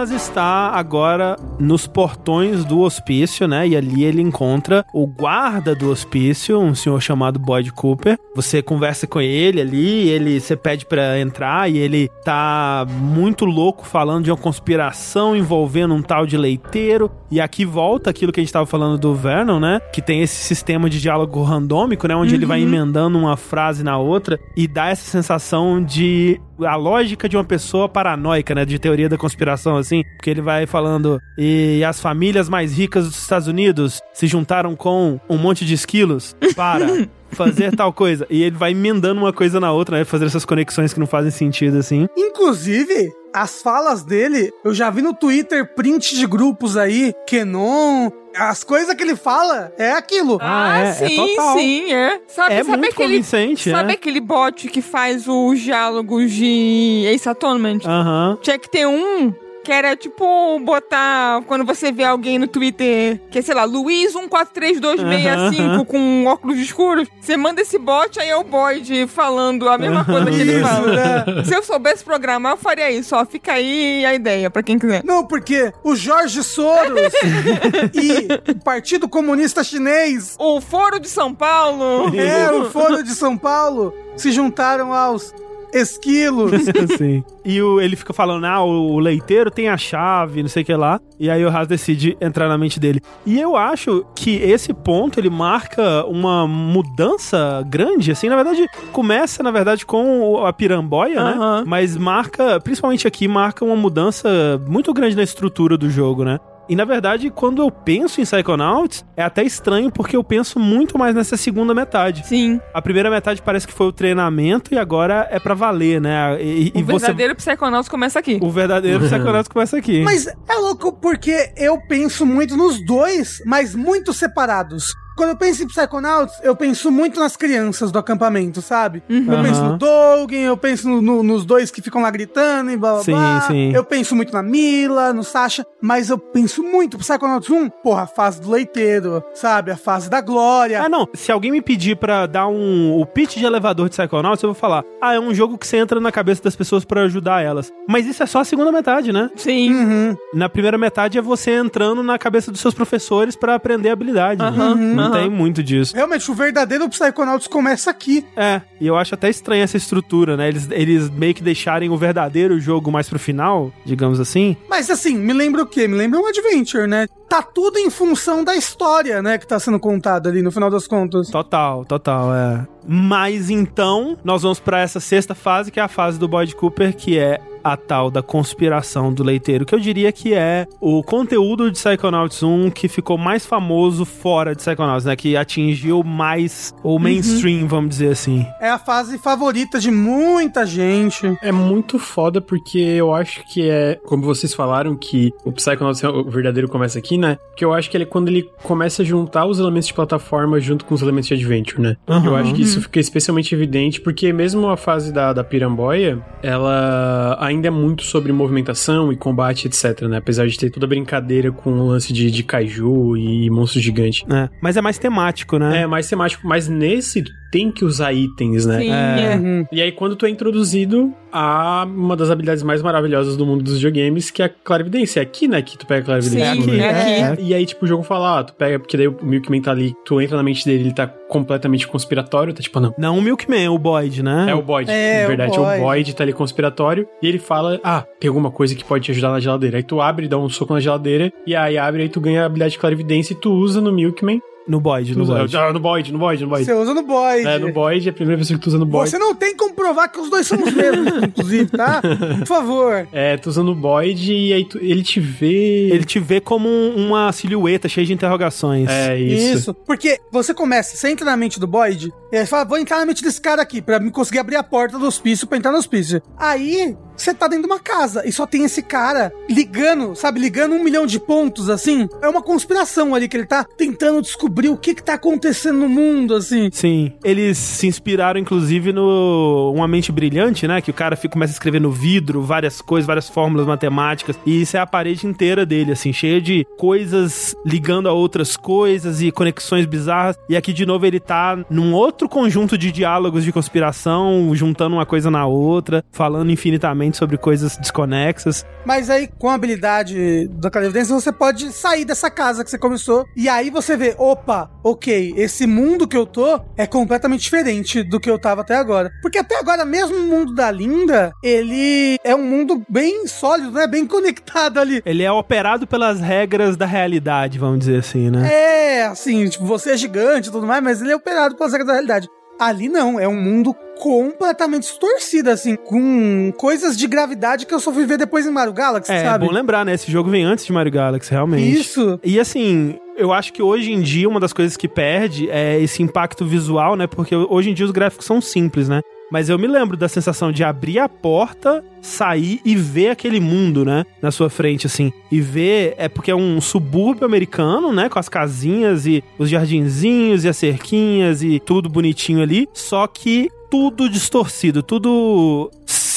Haas 0.00 0.10
está 0.12 0.68
agora 0.70 1.36
nos 1.60 1.86
portões 1.86 2.64
do 2.64 2.80
hospício, 2.80 3.46
né? 3.46 3.68
E 3.68 3.76
ali 3.76 4.04
ele 4.04 4.22
encontra 4.22 4.84
o 4.92 5.06
guarda 5.06 5.74
do 5.74 5.90
hospício, 5.90 6.58
um 6.58 6.74
senhor 6.74 7.00
chamado 7.00 7.38
Boyd 7.38 7.72
Cooper. 7.72 8.18
Você 8.34 8.62
conversa 8.62 9.06
com 9.06 9.20
ele 9.20 9.60
ali, 9.60 10.08
ele 10.08 10.40
você 10.40 10.56
pede 10.56 10.86
pra 10.86 11.18
entrar 11.20 11.70
e 11.70 11.78
ele 11.78 12.08
tá 12.24 12.86
muito 12.88 13.44
louco 13.44 13.86
falando 13.86 14.24
de 14.24 14.30
uma 14.30 14.36
conspiração 14.36 15.36
envolvendo 15.36 15.94
um 15.94 16.02
tal 16.02 16.26
de 16.26 16.36
leiteiro. 16.36 17.10
E 17.30 17.40
aqui 17.40 17.64
volta 17.64 18.10
aquilo 18.10 18.32
que 18.32 18.40
a 18.40 18.42
gente 18.42 18.52
tava 18.52 18.66
falando 18.66 18.98
do 18.98 19.14
Vernon, 19.14 19.60
né? 19.60 19.80
Que 19.92 20.02
tem 20.02 20.22
esse 20.22 20.42
sistema 20.42 20.88
de 20.88 21.00
diálogo 21.00 21.42
randômico, 21.42 22.08
né? 22.08 22.16
Onde 22.16 22.34
ele 22.34 22.46
vai 22.46 22.62
emendando 22.62 23.18
uma 23.18 23.36
frase 23.36 23.84
na 23.84 23.98
outra 23.98 24.38
e 24.56 24.66
dá 24.66 24.88
essa 24.88 25.04
sensação 25.04 25.82
de 25.82 26.40
a 26.66 26.76
lógica 26.76 27.28
de 27.28 27.36
uma 27.36 27.44
pessoa 27.44 27.88
paranoica, 27.88 28.54
né? 28.54 28.64
De 28.64 28.78
teoria 28.78 29.08
da 29.08 29.16
conspiração, 29.16 29.76
assim. 29.76 30.02
Porque 30.16 30.30
ele 30.30 30.40
vai 30.40 30.66
falando, 30.66 31.20
e 31.38 31.49
as 31.86 32.00
famílias 32.00 32.48
mais 32.48 32.72
ricas 32.76 33.06
dos 33.06 33.18
Estados 33.18 33.48
Unidos 33.48 34.00
se 34.12 34.26
juntaram 34.26 34.74
com 34.76 35.18
um 35.28 35.36
monte 35.38 35.64
de 35.64 35.74
esquilos 35.74 36.34
para 36.54 37.06
fazer 37.30 37.74
tal 37.74 37.92
coisa. 37.92 38.26
E 38.30 38.42
ele 38.42 38.56
vai 38.56 38.72
emendando 38.72 39.20
uma 39.20 39.32
coisa 39.32 39.58
na 39.60 39.72
outra, 39.72 39.98
né? 39.98 40.04
Fazer 40.04 40.26
essas 40.26 40.44
conexões 40.44 40.92
que 40.92 41.00
não 41.00 41.06
fazem 41.06 41.30
sentido, 41.30 41.78
assim. 41.78 42.06
Inclusive, 42.16 43.12
as 43.32 43.62
falas 43.62 44.02
dele, 44.02 44.50
eu 44.64 44.74
já 44.74 44.90
vi 44.90 45.02
no 45.02 45.14
Twitter 45.14 45.74
print 45.74 46.16
de 46.16 46.26
grupos 46.26 46.76
aí, 46.76 47.14
Kenon. 47.26 48.10
As 48.36 48.62
coisas 48.62 48.94
que 48.94 49.02
ele 49.02 49.16
fala 49.16 49.72
é 49.76 49.92
aquilo. 49.92 50.38
Ah, 50.40 50.78
é, 50.78 50.88
é 50.88 50.92
sim, 50.92 51.16
total. 51.16 51.58
sim, 51.58 51.92
é. 51.92 52.20
Sabe, 52.28 52.54
É 52.54 52.64
sabe 52.64 52.76
muito 52.78 52.92
aquele, 52.92 53.08
convincente, 53.08 53.70
Sabe 53.70 53.90
é. 53.90 53.94
aquele 53.94 54.20
bot 54.20 54.68
que 54.68 54.80
faz 54.80 55.26
os 55.26 55.58
diálogos 55.60 56.30
de 56.30 57.04
Ace 57.08 57.28
Atonement? 57.28 57.80
Aham. 57.84 58.38
Tinha 58.40 58.56
que 58.58 58.70
ter 58.70 58.86
um 58.86 59.32
que 59.70 59.74
era 59.74 59.94
tipo 59.94 60.58
botar 60.64 61.42
quando 61.46 61.64
você 61.64 61.92
vê 61.92 62.02
alguém 62.02 62.40
no 62.40 62.48
Twitter, 62.48 63.20
que 63.30 63.38
é, 63.38 63.42
sei 63.42 63.54
lá, 63.54 63.62
Luiz 63.62 64.16
143265 64.16 65.62
Aham. 65.62 65.84
com 65.86 66.26
óculos 66.26 66.58
escuros, 66.58 67.06
você 67.20 67.36
manda 67.36 67.60
esse 67.60 67.78
bot, 67.78 68.18
aí 68.18 68.30
é 68.30 68.36
o 68.36 68.42
Boyd 68.42 69.06
falando 69.06 69.68
a 69.68 69.78
mesma 69.78 70.04
coisa 70.04 70.28
que 70.28 70.40
ele 70.40 70.60
fala. 70.60 70.86
né? 70.88 71.24
Se 71.46 71.54
eu 71.54 71.62
soubesse 71.62 72.02
programar, 72.02 72.54
eu 72.54 72.56
faria 72.56 72.90
isso, 72.90 73.14
ó. 73.14 73.24
Fica 73.24 73.52
aí 73.52 74.04
a 74.04 74.12
ideia, 74.12 74.50
pra 74.50 74.60
quem 74.60 74.76
quiser. 74.76 75.04
Não, 75.04 75.24
porque 75.24 75.72
o 75.84 75.94
Jorge 75.94 76.42
Soros 76.42 77.12
e 77.94 78.50
o 78.50 78.64
Partido 78.64 79.08
Comunista 79.08 79.62
Chinês, 79.62 80.34
O 80.36 80.60
Foro 80.60 80.98
de 80.98 81.08
São 81.08 81.32
Paulo. 81.32 82.10
é, 82.18 82.50
o 82.50 82.68
Foro 82.70 83.04
de 83.04 83.14
São 83.14 83.38
Paulo, 83.38 83.94
se 84.16 84.32
juntaram 84.32 84.92
aos 84.92 85.32
esquilos. 85.72 86.52
Sim. 86.98 87.24
E 87.44 87.60
o, 87.62 87.80
ele 87.80 87.96
fica 87.96 88.12
falando, 88.12 88.44
ah, 88.46 88.62
o 88.62 88.98
leiteiro 88.98 89.50
tem 89.50 89.68
a 89.68 89.76
chave, 89.76 90.42
não 90.42 90.48
sei 90.48 90.62
o 90.62 90.66
que 90.66 90.74
lá. 90.74 91.00
E 91.18 91.30
aí 91.30 91.44
o 91.44 91.48
Haas 91.48 91.68
decide 91.68 92.16
entrar 92.20 92.48
na 92.48 92.56
mente 92.58 92.78
dele. 92.80 93.00
E 93.26 93.38
eu 93.40 93.56
acho 93.56 94.04
que 94.14 94.36
esse 94.36 94.72
ponto, 94.72 95.18
ele 95.20 95.30
marca 95.30 96.04
uma 96.06 96.46
mudança 96.46 97.62
grande, 97.68 98.10
assim. 98.12 98.28
Na 98.28 98.36
verdade, 98.36 98.66
começa, 98.92 99.42
na 99.42 99.50
verdade, 99.50 99.84
com 99.86 100.20
o- 100.20 100.46
a 100.46 100.52
piramboia, 100.52 101.22
né? 101.22 101.30
Aham. 101.32 101.64
Mas 101.66 101.96
marca, 101.96 102.58
principalmente 102.60 103.06
aqui, 103.06 103.28
marca 103.28 103.64
uma 103.64 103.76
mudança 103.76 104.28
muito 104.66 104.92
grande 104.92 105.16
na 105.16 105.22
estrutura 105.22 105.76
do 105.76 105.88
jogo, 105.90 106.24
né? 106.24 106.38
E 106.70 106.76
na 106.76 106.84
verdade, 106.84 107.30
quando 107.30 107.60
eu 107.60 107.68
penso 107.68 108.20
em 108.20 108.24
Psychonauts, 108.24 109.04
é 109.16 109.24
até 109.24 109.42
estranho 109.42 109.90
porque 109.90 110.16
eu 110.16 110.22
penso 110.22 110.60
muito 110.60 110.96
mais 110.96 111.16
nessa 111.16 111.36
segunda 111.36 111.74
metade. 111.74 112.24
Sim. 112.24 112.60
A 112.72 112.80
primeira 112.80 113.10
metade 113.10 113.42
parece 113.42 113.66
que 113.66 113.72
foi 113.72 113.88
o 113.88 113.92
treinamento 113.92 114.72
e 114.72 114.78
agora 114.78 115.26
é 115.32 115.40
pra 115.40 115.52
valer, 115.52 116.00
né? 116.00 116.40
E, 116.40 116.70
e 116.72 116.80
o 116.80 116.86
verdadeiro 116.86 117.34
Psychonauts 117.34 117.88
começa 117.88 118.20
aqui. 118.20 118.38
você. 118.38 118.44
O 118.44 118.50
verdadeiro 118.50 119.00
Psychonauts 119.04 119.48
começa 119.48 119.76
aqui. 119.76 120.04
Mas 120.04 120.28
é 120.28 120.54
louco 120.60 120.92
porque 120.92 121.52
eu 121.56 121.76
penso 121.88 122.24
muito 122.24 122.56
nos 122.56 122.78
dois, 122.86 123.42
mas 123.44 123.74
muito 123.74 124.12
separados. 124.12 124.94
Quando 125.20 125.30
eu 125.32 125.36
penso 125.36 125.62
em 125.62 125.66
Psychonauts, 125.66 126.34
eu 126.42 126.56
penso 126.56 126.90
muito 126.90 127.20
nas 127.20 127.36
crianças 127.36 127.92
do 127.92 127.98
acampamento, 127.98 128.62
sabe? 128.62 129.02
Eu 129.06 129.34
Aham. 129.34 129.42
penso 129.42 129.62
no 129.64 129.76
Dogen, 129.76 130.40
eu 130.44 130.56
penso 130.56 130.88
no- 130.88 131.02
no- 131.02 131.22
nos 131.22 131.44
dois 131.44 131.70
que 131.70 131.82
ficam 131.82 132.00
lá 132.00 132.10
gritando 132.10 132.70
e 132.70 132.76
blá 132.78 132.94
blá 132.94 133.02
Sim, 133.02 133.12
blá. 133.12 133.40
sim. 133.42 133.70
Eu 133.74 133.84
penso 133.84 134.16
muito 134.16 134.32
na 134.32 134.42
Mila, 134.42 135.12
no 135.12 135.22
Sasha, 135.22 135.66
mas 135.78 136.08
eu 136.08 136.16
penso 136.16 136.62
muito 136.62 136.96
Psychonauts 136.96 137.50
1, 137.50 137.68
porra, 137.68 138.04
a 138.04 138.06
fase 138.06 138.40
do 138.40 138.50
leiteiro, 138.50 139.22
sabe? 139.34 139.70
A 139.70 139.76
fase 139.76 140.08
da 140.08 140.22
glória. 140.22 140.82
Ah, 140.82 140.88
não. 140.88 141.06
Se 141.12 141.30
alguém 141.30 141.50
me 141.52 141.60
pedir 141.60 141.96
pra 141.98 142.24
dar 142.24 142.48
um 142.48 142.98
o 142.98 143.04
pitch 143.04 143.36
de 143.36 143.44
elevador 143.44 143.90
de 143.90 143.96
Psychonauts, 143.96 144.42
eu 144.42 144.48
vou 144.48 144.54
falar: 144.54 144.82
"Ah, 145.02 145.12
é 145.14 145.20
um 145.20 145.34
jogo 145.34 145.58
que 145.58 145.66
você 145.66 145.76
entra 145.76 146.00
na 146.00 146.10
cabeça 146.10 146.42
das 146.42 146.56
pessoas 146.56 146.82
pra 146.82 147.02
ajudar 147.02 147.42
elas". 147.44 147.70
Mas 147.86 148.06
isso 148.06 148.22
é 148.22 148.26
só 148.26 148.40
a 148.40 148.44
segunda 148.44 148.72
metade, 148.72 149.12
né? 149.12 149.28
Sim. 149.36 149.70
Uhum. 149.74 150.16
Na 150.32 150.48
primeira 150.48 150.78
metade 150.78 151.18
é 151.18 151.20
você 151.20 151.50
entrando 151.52 152.02
na 152.02 152.16
cabeça 152.16 152.50
dos 152.50 152.60
seus 152.62 152.72
professores 152.72 153.36
pra 153.36 153.54
aprender 153.54 153.90
habilidade. 153.90 154.42
Aham, 154.42 154.74
Não 154.76 155.09
tem 155.12 155.30
muito 155.30 155.62
disso. 155.62 155.94
Realmente, 155.94 156.30
o 156.30 156.34
verdadeiro 156.34 156.88
Psychonauts 156.88 157.46
começa 157.46 157.90
aqui. 157.90 158.24
É, 158.36 158.60
e 158.80 158.86
eu 158.86 158.96
acho 158.96 159.14
até 159.14 159.28
estranha 159.28 159.64
essa 159.64 159.76
estrutura, 159.76 160.36
né? 160.36 160.48
Eles, 160.48 160.68
eles 160.70 161.10
meio 161.10 161.34
que 161.34 161.42
deixarem 161.42 161.90
o 161.90 161.96
verdadeiro 161.96 162.58
jogo 162.60 162.90
mais 162.90 163.08
pro 163.08 163.18
final, 163.18 163.72
digamos 163.84 164.20
assim. 164.20 164.56
Mas 164.68 164.90
assim, 164.90 165.16
me 165.16 165.32
lembra 165.32 165.62
o 165.62 165.66
quê? 165.66 165.86
Me 165.86 165.94
lembra 165.94 166.20
um 166.20 166.26
adventure, 166.26 166.86
né? 166.86 167.06
Tá 167.28 167.42
tudo 167.42 167.78
em 167.78 167.90
função 167.90 168.42
da 168.42 168.56
história, 168.56 169.22
né? 169.22 169.38
Que 169.38 169.46
tá 169.46 169.58
sendo 169.58 169.78
contada 169.78 170.28
ali 170.28 170.42
no 170.42 170.50
final 170.50 170.68
das 170.68 170.86
contas. 170.86 171.28
Total, 171.28 171.84
total, 171.84 172.34
é. 172.34 172.66
Mas 172.86 173.50
então, 173.50 174.16
nós 174.24 174.42
vamos 174.42 174.58
pra 174.58 174.80
essa 174.80 174.98
sexta 174.98 175.34
fase, 175.34 175.70
que 175.70 175.78
é 175.78 175.82
a 175.82 175.88
fase 175.88 176.18
do 176.18 176.26
Boyd 176.26 176.56
Cooper, 176.56 176.96
que 176.96 177.18
é 177.18 177.40
a 177.62 177.76
tal 177.76 178.10
da 178.10 178.22
conspiração 178.22 179.12
do 179.12 179.22
leiteiro, 179.22 179.64
que 179.64 179.74
eu 179.74 179.80
diria 179.80 180.12
que 180.12 180.34
é 180.34 180.66
o 180.80 181.02
conteúdo 181.02 181.70
de 181.70 181.78
Psychonauts 181.78 182.42
1 182.42 182.70
que 182.70 182.88
ficou 182.88 183.18
mais 183.18 183.46
famoso 183.46 184.04
fora 184.04 184.54
de 184.54 184.62
Psychonauts, 184.62 185.04
né? 185.04 185.16
Que 185.16 185.36
atingiu 185.36 186.02
mais 186.02 186.74
o 186.82 186.98
mainstream, 186.98 187.66
vamos 187.66 187.90
dizer 187.90 188.12
assim. 188.12 188.46
É 188.60 188.70
a 188.70 188.78
fase 188.78 189.18
favorita 189.18 189.78
de 189.78 189.90
muita 189.90 190.66
gente. 190.66 191.36
É 191.42 191.52
muito 191.52 191.98
foda 191.98 192.40
porque 192.40 192.78
eu 192.78 193.14
acho 193.14 193.44
que 193.52 193.68
é, 193.68 193.98
como 194.04 194.22
vocês 194.24 194.54
falaram, 194.54 194.96
que 194.96 195.32
o 195.44 195.52
Psychonauts, 195.52 196.02
o 196.02 196.24
verdadeiro 196.24 196.68
começa 196.68 196.98
aqui, 196.98 197.18
né? 197.18 197.38
Que 197.56 197.64
eu 197.64 197.72
acho 197.72 197.90
que 197.90 197.96
ele 197.96 198.04
é 198.04 198.06
quando 198.06 198.28
ele 198.28 198.48
começa 198.62 199.02
a 199.02 199.04
juntar 199.04 199.46
os 199.46 199.58
elementos 199.58 199.88
de 199.88 199.94
plataforma 199.94 200.60
junto 200.60 200.84
com 200.84 200.94
os 200.94 201.02
elementos 201.02 201.28
de 201.28 201.34
adventure, 201.34 201.80
né? 201.80 201.96
Uhum. 202.08 202.24
Eu 202.24 202.36
acho 202.36 202.54
que 202.54 202.62
isso 202.62 202.80
fica 202.82 203.00
especialmente 203.00 203.54
evidente 203.54 204.00
porque 204.00 204.32
mesmo 204.32 204.68
a 204.68 204.76
fase 204.76 205.12
da, 205.12 205.32
da 205.32 205.44
Piramboia, 205.44 206.18
ela 206.42 207.36
ainda 207.50 207.68
é 207.68 207.70
muito 207.70 208.02
sobre 208.02 208.32
movimentação 208.32 209.12
e 209.12 209.16
combate, 209.16 209.66
etc, 209.66 210.02
né? 210.02 210.16
Apesar 210.16 210.46
de 210.46 210.56
ter 210.56 210.70
toda 210.70 210.86
a 210.86 210.88
brincadeira 210.88 211.52
com 211.52 211.72
o 211.72 211.86
lance 211.88 212.12
de, 212.12 212.30
de 212.30 212.42
kaiju 212.42 213.16
e 213.16 213.50
monstro 213.50 213.80
gigante. 213.80 214.24
É, 214.30 214.48
mas 214.60 214.76
é 214.76 214.80
mais 214.80 214.98
temático, 214.98 215.58
né? 215.58 215.82
É, 215.82 215.86
mais 215.86 216.08
temático, 216.08 216.46
mas 216.46 216.68
nesse 216.68 217.24
tem 217.50 217.70
que 217.70 217.84
usar 217.84 218.12
itens, 218.12 218.66
né? 218.66 218.78
Sim, 218.78 218.90
É. 218.90 219.32
é. 219.32 219.36
Uhum. 219.36 219.66
E 219.72 219.82
aí, 219.82 219.92
quando 219.92 220.16
tu 220.16 220.26
é 220.26 220.30
introduzido 220.30 221.12
a 221.32 221.86
uma 221.88 222.16
das 222.16 222.30
habilidades 222.30 222.62
mais 222.62 222.82
maravilhosas 222.82 223.36
do 223.36 223.46
mundo 223.46 223.62
dos 223.62 223.74
videogames, 223.74 224.30
que 224.30 224.42
é 224.42 224.46
a 224.46 224.48
clarividência. 224.48 225.20
É 225.20 225.22
aqui, 225.22 225.46
né, 225.46 225.62
que 225.62 225.78
tu 225.78 225.86
pega 225.86 226.00
a 226.02 226.04
clarividência. 226.04 226.54
Sim, 226.62 226.70
né? 226.76 227.18
é 227.18 227.22
aqui. 227.24 227.42
E 227.42 227.54
aí, 227.54 227.64
tipo, 227.66 227.84
o 227.84 227.88
jogo 227.88 228.02
fala, 228.02 228.40
ah, 228.40 228.44
tu 228.44 228.52
pega, 228.54 228.78
porque 228.78 228.96
daí 228.96 229.06
o 229.08 229.16
Milkman 229.22 229.60
tá 229.62 229.70
ali, 229.70 229.94
tu 230.04 230.20
entra 230.20 230.36
na 230.36 230.42
mente 230.42 230.64
dele, 230.64 230.84
ele 230.84 230.94
tá 230.94 231.06
completamente 231.06 231.86
conspiratório, 231.86 232.52
tá 232.52 232.60
tipo, 232.60 232.80
não. 232.80 232.92
Não 232.98 233.18
o 233.18 233.22
Milkman, 233.22 233.68
o 233.68 233.78
Boyd, 233.78 234.22
né? 234.22 234.46
É 234.48 234.54
o 234.54 234.62
Boyd, 234.62 234.90
É, 234.90 235.18
na 235.20 235.24
o 235.24 235.28
verdade, 235.28 235.56
Boyd. 235.56 235.80
o 235.80 235.84
Boyd 235.84 236.14
tá 236.16 236.24
ali 236.24 236.32
conspiratório, 236.32 237.06
e 237.22 237.28
ele 237.28 237.38
fala, 237.38 237.80
ah, 237.84 238.04
tem 238.18 238.26
alguma 238.28 238.50
coisa 238.50 238.74
que 238.74 238.84
pode 238.84 239.04
te 239.04 239.12
ajudar 239.12 239.30
na 239.30 239.40
geladeira. 239.40 239.76
Aí 239.76 239.82
tu 239.84 240.00
abre, 240.00 240.26
dá 240.26 240.36
um 240.36 240.48
soco 240.48 240.74
na 240.74 240.80
geladeira, 240.80 241.32
e 241.46 241.54
aí 241.54 241.78
abre, 241.78 242.02
aí 242.02 242.08
tu 242.08 242.20
ganha 242.20 242.42
a 242.42 242.46
habilidade 242.46 242.72
de 242.72 242.78
clarividência 242.80 243.34
e 243.34 243.36
tu 243.36 243.52
usa 243.52 243.80
no 243.80 243.92
Milkman. 243.92 244.40
No 244.68 244.78
Boyd, 244.80 245.16
no 245.16 245.24
Boyd. 245.26 245.56
Ah, 245.56 245.72
no 245.72 245.80
Boyd, 245.80 246.12
no 246.12 246.18
Boyd, 246.18 246.42
no 246.44 246.48
Boyd. 246.50 246.64
Você 246.64 246.72
usa 246.74 246.94
no 246.94 247.02
Boyd. 247.02 247.46
É, 247.46 247.58
no 247.58 247.72
Boyd, 247.72 248.06
é 248.06 248.10
a 248.10 248.12
primeira 248.12 248.36
vez 248.36 248.48
que 248.50 248.58
tu 248.58 248.66
usa 248.68 248.78
no 248.78 248.86
Boyd. 248.86 249.10
Você 249.10 249.18
não 249.18 249.34
tem 249.34 249.56
como 249.56 249.74
provar 249.74 250.06
que 250.08 250.20
os 250.20 250.30
dois 250.30 250.46
são 250.46 250.62
os 250.62 250.72
mesmos, 250.72 251.06
inclusive, 251.24 251.66
tá? 251.70 252.00
Por 252.38 252.46
favor. 252.46 253.08
É, 253.10 253.36
tu 253.36 253.48
usando 253.48 253.72
o 253.72 253.74
Boyd 253.74 254.32
e 254.32 254.52
aí 254.52 254.64
tu- 254.64 254.78
ele 254.78 255.02
te 255.02 255.18
vê. 255.18 255.88
Ele 255.90 256.04
te 256.04 256.20
vê 256.20 256.40
como 256.40 256.68
um- 256.68 257.06
uma 257.08 257.32
silhueta 257.32 257.88
cheia 257.88 258.06
de 258.06 258.12
interrogações. 258.12 258.88
É 258.88 259.18
isso. 259.18 259.56
Isso. 259.58 259.74
Porque 259.74 260.18
você 260.30 260.54
começa, 260.54 260.94
você 260.96 261.08
entra 261.08 261.24
na 261.24 261.36
mente 261.36 261.58
do 261.58 261.66
Boyd, 261.66 262.12
e 262.32 262.36
aí 262.36 262.46
fala, 262.46 262.64
vou 262.64 262.78
entrar 262.78 262.98
na 262.98 263.06
mente 263.06 263.22
desse 263.22 263.40
cara 263.40 263.62
aqui, 263.62 263.82
pra 263.82 263.98
me 263.98 264.10
conseguir 264.10 264.38
abrir 264.38 264.56
a 264.56 264.62
porta 264.62 264.98
do 264.98 265.06
hospício 265.06 265.46
pra 265.46 265.58
entrar 265.58 265.72
no 265.72 265.78
hospício. 265.78 266.22
Aí, 266.36 266.96
você 267.16 267.34
tá 267.34 267.46
dentro 267.46 267.66
de 267.66 267.72
uma 267.72 267.78
casa 267.78 268.26
e 268.26 268.32
só 268.32 268.46
tem 268.46 268.64
esse 268.64 268.82
cara 268.82 269.32
ligando, 269.48 270.14
sabe, 270.14 270.40
ligando 270.40 270.74
um 270.74 270.82
milhão 270.82 271.06
de 271.06 271.20
pontos, 271.20 271.68
assim. 271.68 272.08
É 272.22 272.28
uma 272.28 272.42
conspiração 272.42 273.14
ali 273.14 273.28
que 273.28 273.36
ele 273.36 273.46
tá 273.46 273.62
tentando 273.64 274.22
descobrir 274.22 274.70
o 274.70 274.76
que 274.76 274.94
que 274.94 275.02
tá 275.02 275.14
acontecendo 275.14 275.80
no 275.80 275.88
mundo, 275.88 276.34
assim. 276.34 276.70
Sim. 276.72 277.12
Eles 277.22 277.58
se 277.58 277.86
inspiraram, 277.86 278.40
inclusive, 278.40 278.92
no 278.92 279.72
Uma 279.74 279.86
Mente 279.86 280.10
Brilhante, 280.10 280.66
né? 280.66 280.80
Que 280.80 280.90
o 280.90 280.94
cara 280.94 281.14
fica, 281.14 281.32
começa 281.32 281.52
a 281.52 281.54
escrever 281.54 281.80
no 281.80 281.90
vidro 281.90 282.42
várias 282.42 282.80
coisas, 282.80 283.06
várias 283.06 283.28
fórmulas 283.28 283.66
matemáticas. 283.66 284.36
E 284.46 284.62
isso 284.62 284.76
é 284.76 284.80
a 284.80 284.86
parede 284.86 285.26
inteira 285.26 285.66
dele, 285.66 285.92
assim, 285.92 286.12
cheia 286.12 286.40
de 286.40 286.66
coisas 286.78 287.54
ligando 287.66 288.08
a 288.08 288.12
outras 288.12 288.56
coisas 288.56 289.20
e 289.20 289.30
conexões 289.30 289.84
bizarras. 289.84 290.36
E 290.48 290.56
aqui, 290.56 290.72
de 290.72 290.86
novo, 290.86 291.04
ele 291.04 291.20
tá 291.20 291.58
num 291.68 291.92
outro 291.92 292.19
conjunto 292.28 292.76
de 292.76 292.92
diálogos 292.92 293.44
de 293.44 293.52
conspiração, 293.52 294.50
juntando 294.54 294.96
uma 294.96 295.06
coisa 295.06 295.30
na 295.30 295.46
outra, 295.46 296.04
falando 296.10 296.50
infinitamente 296.50 297.16
sobre 297.16 297.36
coisas 297.36 297.76
desconexas. 297.76 298.64
Mas 298.84 299.10
aí, 299.10 299.28
com 299.38 299.48
a 299.48 299.54
habilidade 299.54 300.48
da 300.48 300.70
clarividência, 300.70 301.14
você 301.14 301.32
pode 301.32 301.72
sair 301.72 302.04
dessa 302.04 302.30
casa 302.30 302.64
que 302.64 302.70
você 302.70 302.78
começou. 302.78 303.24
E 303.36 303.48
aí 303.48 303.70
você 303.70 303.96
vê, 303.96 304.14
opa, 304.18 304.70
ok, 304.82 305.34
esse 305.36 305.66
mundo 305.66 306.08
que 306.08 306.16
eu 306.16 306.26
tô 306.26 306.60
é 306.76 306.86
completamente 306.86 307.42
diferente 307.42 308.02
do 308.02 308.18
que 308.18 308.30
eu 308.30 308.38
tava 308.38 308.62
até 308.62 308.76
agora. 308.76 309.10
Porque 309.22 309.38
até 309.38 309.58
agora, 309.58 309.84
mesmo 309.84 310.16
o 310.16 310.26
mundo 310.26 310.54
da 310.54 310.70
Linda, 310.70 311.32
ele 311.42 312.18
é 312.24 312.34
um 312.34 312.42
mundo 312.42 312.82
bem 312.88 313.26
sólido, 313.26 313.70
né? 313.72 313.86
Bem 313.86 314.06
conectado 314.06 314.78
ali. 314.78 315.02
Ele 315.04 315.22
é 315.22 315.30
operado 315.30 315.86
pelas 315.86 316.20
regras 316.20 316.76
da 316.76 316.86
realidade, 316.86 317.58
vamos 317.58 317.80
dizer 317.80 317.98
assim, 317.98 318.30
né? 318.30 318.48
É, 318.52 319.04
assim, 319.04 319.48
tipo, 319.48 319.64
você 319.64 319.92
é 319.92 319.96
gigante 319.96 320.48
e 320.48 320.52
tudo 320.52 320.66
mais, 320.66 320.82
mas 320.82 321.00
ele 321.00 321.12
é 321.12 321.16
operado 321.16 321.56
pelas 321.56 321.72
regras 321.72 321.86
da 321.86 321.92
realidade. 321.94 322.09
Ali 322.58 322.90
não, 322.90 323.18
é 323.18 323.26
um 323.26 323.40
mundo 323.40 323.74
completamente 323.98 324.82
distorcido, 324.82 325.48
assim, 325.50 325.76
com 325.76 326.52
coisas 326.58 326.96
de 326.96 327.06
gravidade 327.06 327.64
que 327.64 327.72
eu 327.72 327.80
só 327.80 327.90
fui 327.92 328.04
ver 328.04 328.18
depois 328.18 328.46
em 328.46 328.50
Mario 328.50 328.72
Galaxy, 328.72 329.10
É, 329.10 329.24
sabe? 329.24 329.46
bom 329.46 329.52
lembrar, 329.52 329.84
né? 329.84 329.94
Esse 329.94 330.10
jogo 330.10 330.28
vem 330.30 330.44
antes 330.44 330.66
de 330.66 330.72
Mario 330.72 330.92
Galaxy, 330.92 331.30
realmente. 331.30 331.72
Isso. 331.80 332.20
E 332.22 332.38
assim, 332.38 332.98
eu 333.16 333.32
acho 333.32 333.52
que 333.52 333.62
hoje 333.62 333.92
em 333.92 334.00
dia 334.00 334.28
uma 334.28 334.40
das 334.40 334.52
coisas 334.52 334.76
que 334.76 334.88
perde 334.88 335.48
é 335.50 335.80
esse 335.80 336.02
impacto 336.02 336.44
visual, 336.44 336.96
né? 336.96 337.06
Porque 337.06 337.34
hoje 337.34 337.70
em 337.70 337.74
dia 337.74 337.84
os 337.86 337.92
gráficos 337.92 338.26
são 338.26 338.40
simples, 338.42 338.88
né? 338.88 339.00
Mas 339.30 339.48
eu 339.48 339.58
me 339.58 339.66
lembro 339.66 339.96
da 339.96 340.08
sensação 340.08 340.50
de 340.50 340.64
abrir 340.64 340.98
a 340.98 341.08
porta, 341.08 341.84
sair 342.02 342.60
e 342.64 342.74
ver 342.74 343.10
aquele 343.10 343.40
mundo, 343.40 343.84
né? 343.84 344.04
Na 344.20 344.30
sua 344.30 344.50
frente, 344.50 344.86
assim. 344.86 345.12
E 345.30 345.40
ver, 345.40 345.94
é 345.96 346.08
porque 346.08 346.30
é 346.30 346.34
um 346.34 346.60
subúrbio 346.60 347.24
americano, 347.24 347.92
né? 347.92 348.08
Com 348.08 348.18
as 348.18 348.28
casinhas 348.28 349.06
e 349.06 349.22
os 349.38 349.48
jardinzinhos 349.48 350.44
e 350.44 350.48
as 350.48 350.56
cerquinhas 350.56 351.42
e 351.42 351.60
tudo 351.60 351.88
bonitinho 351.88 352.42
ali. 352.42 352.68
Só 352.74 353.06
que 353.06 353.48
tudo 353.70 354.08
distorcido, 354.08 354.82
tudo 354.82 355.70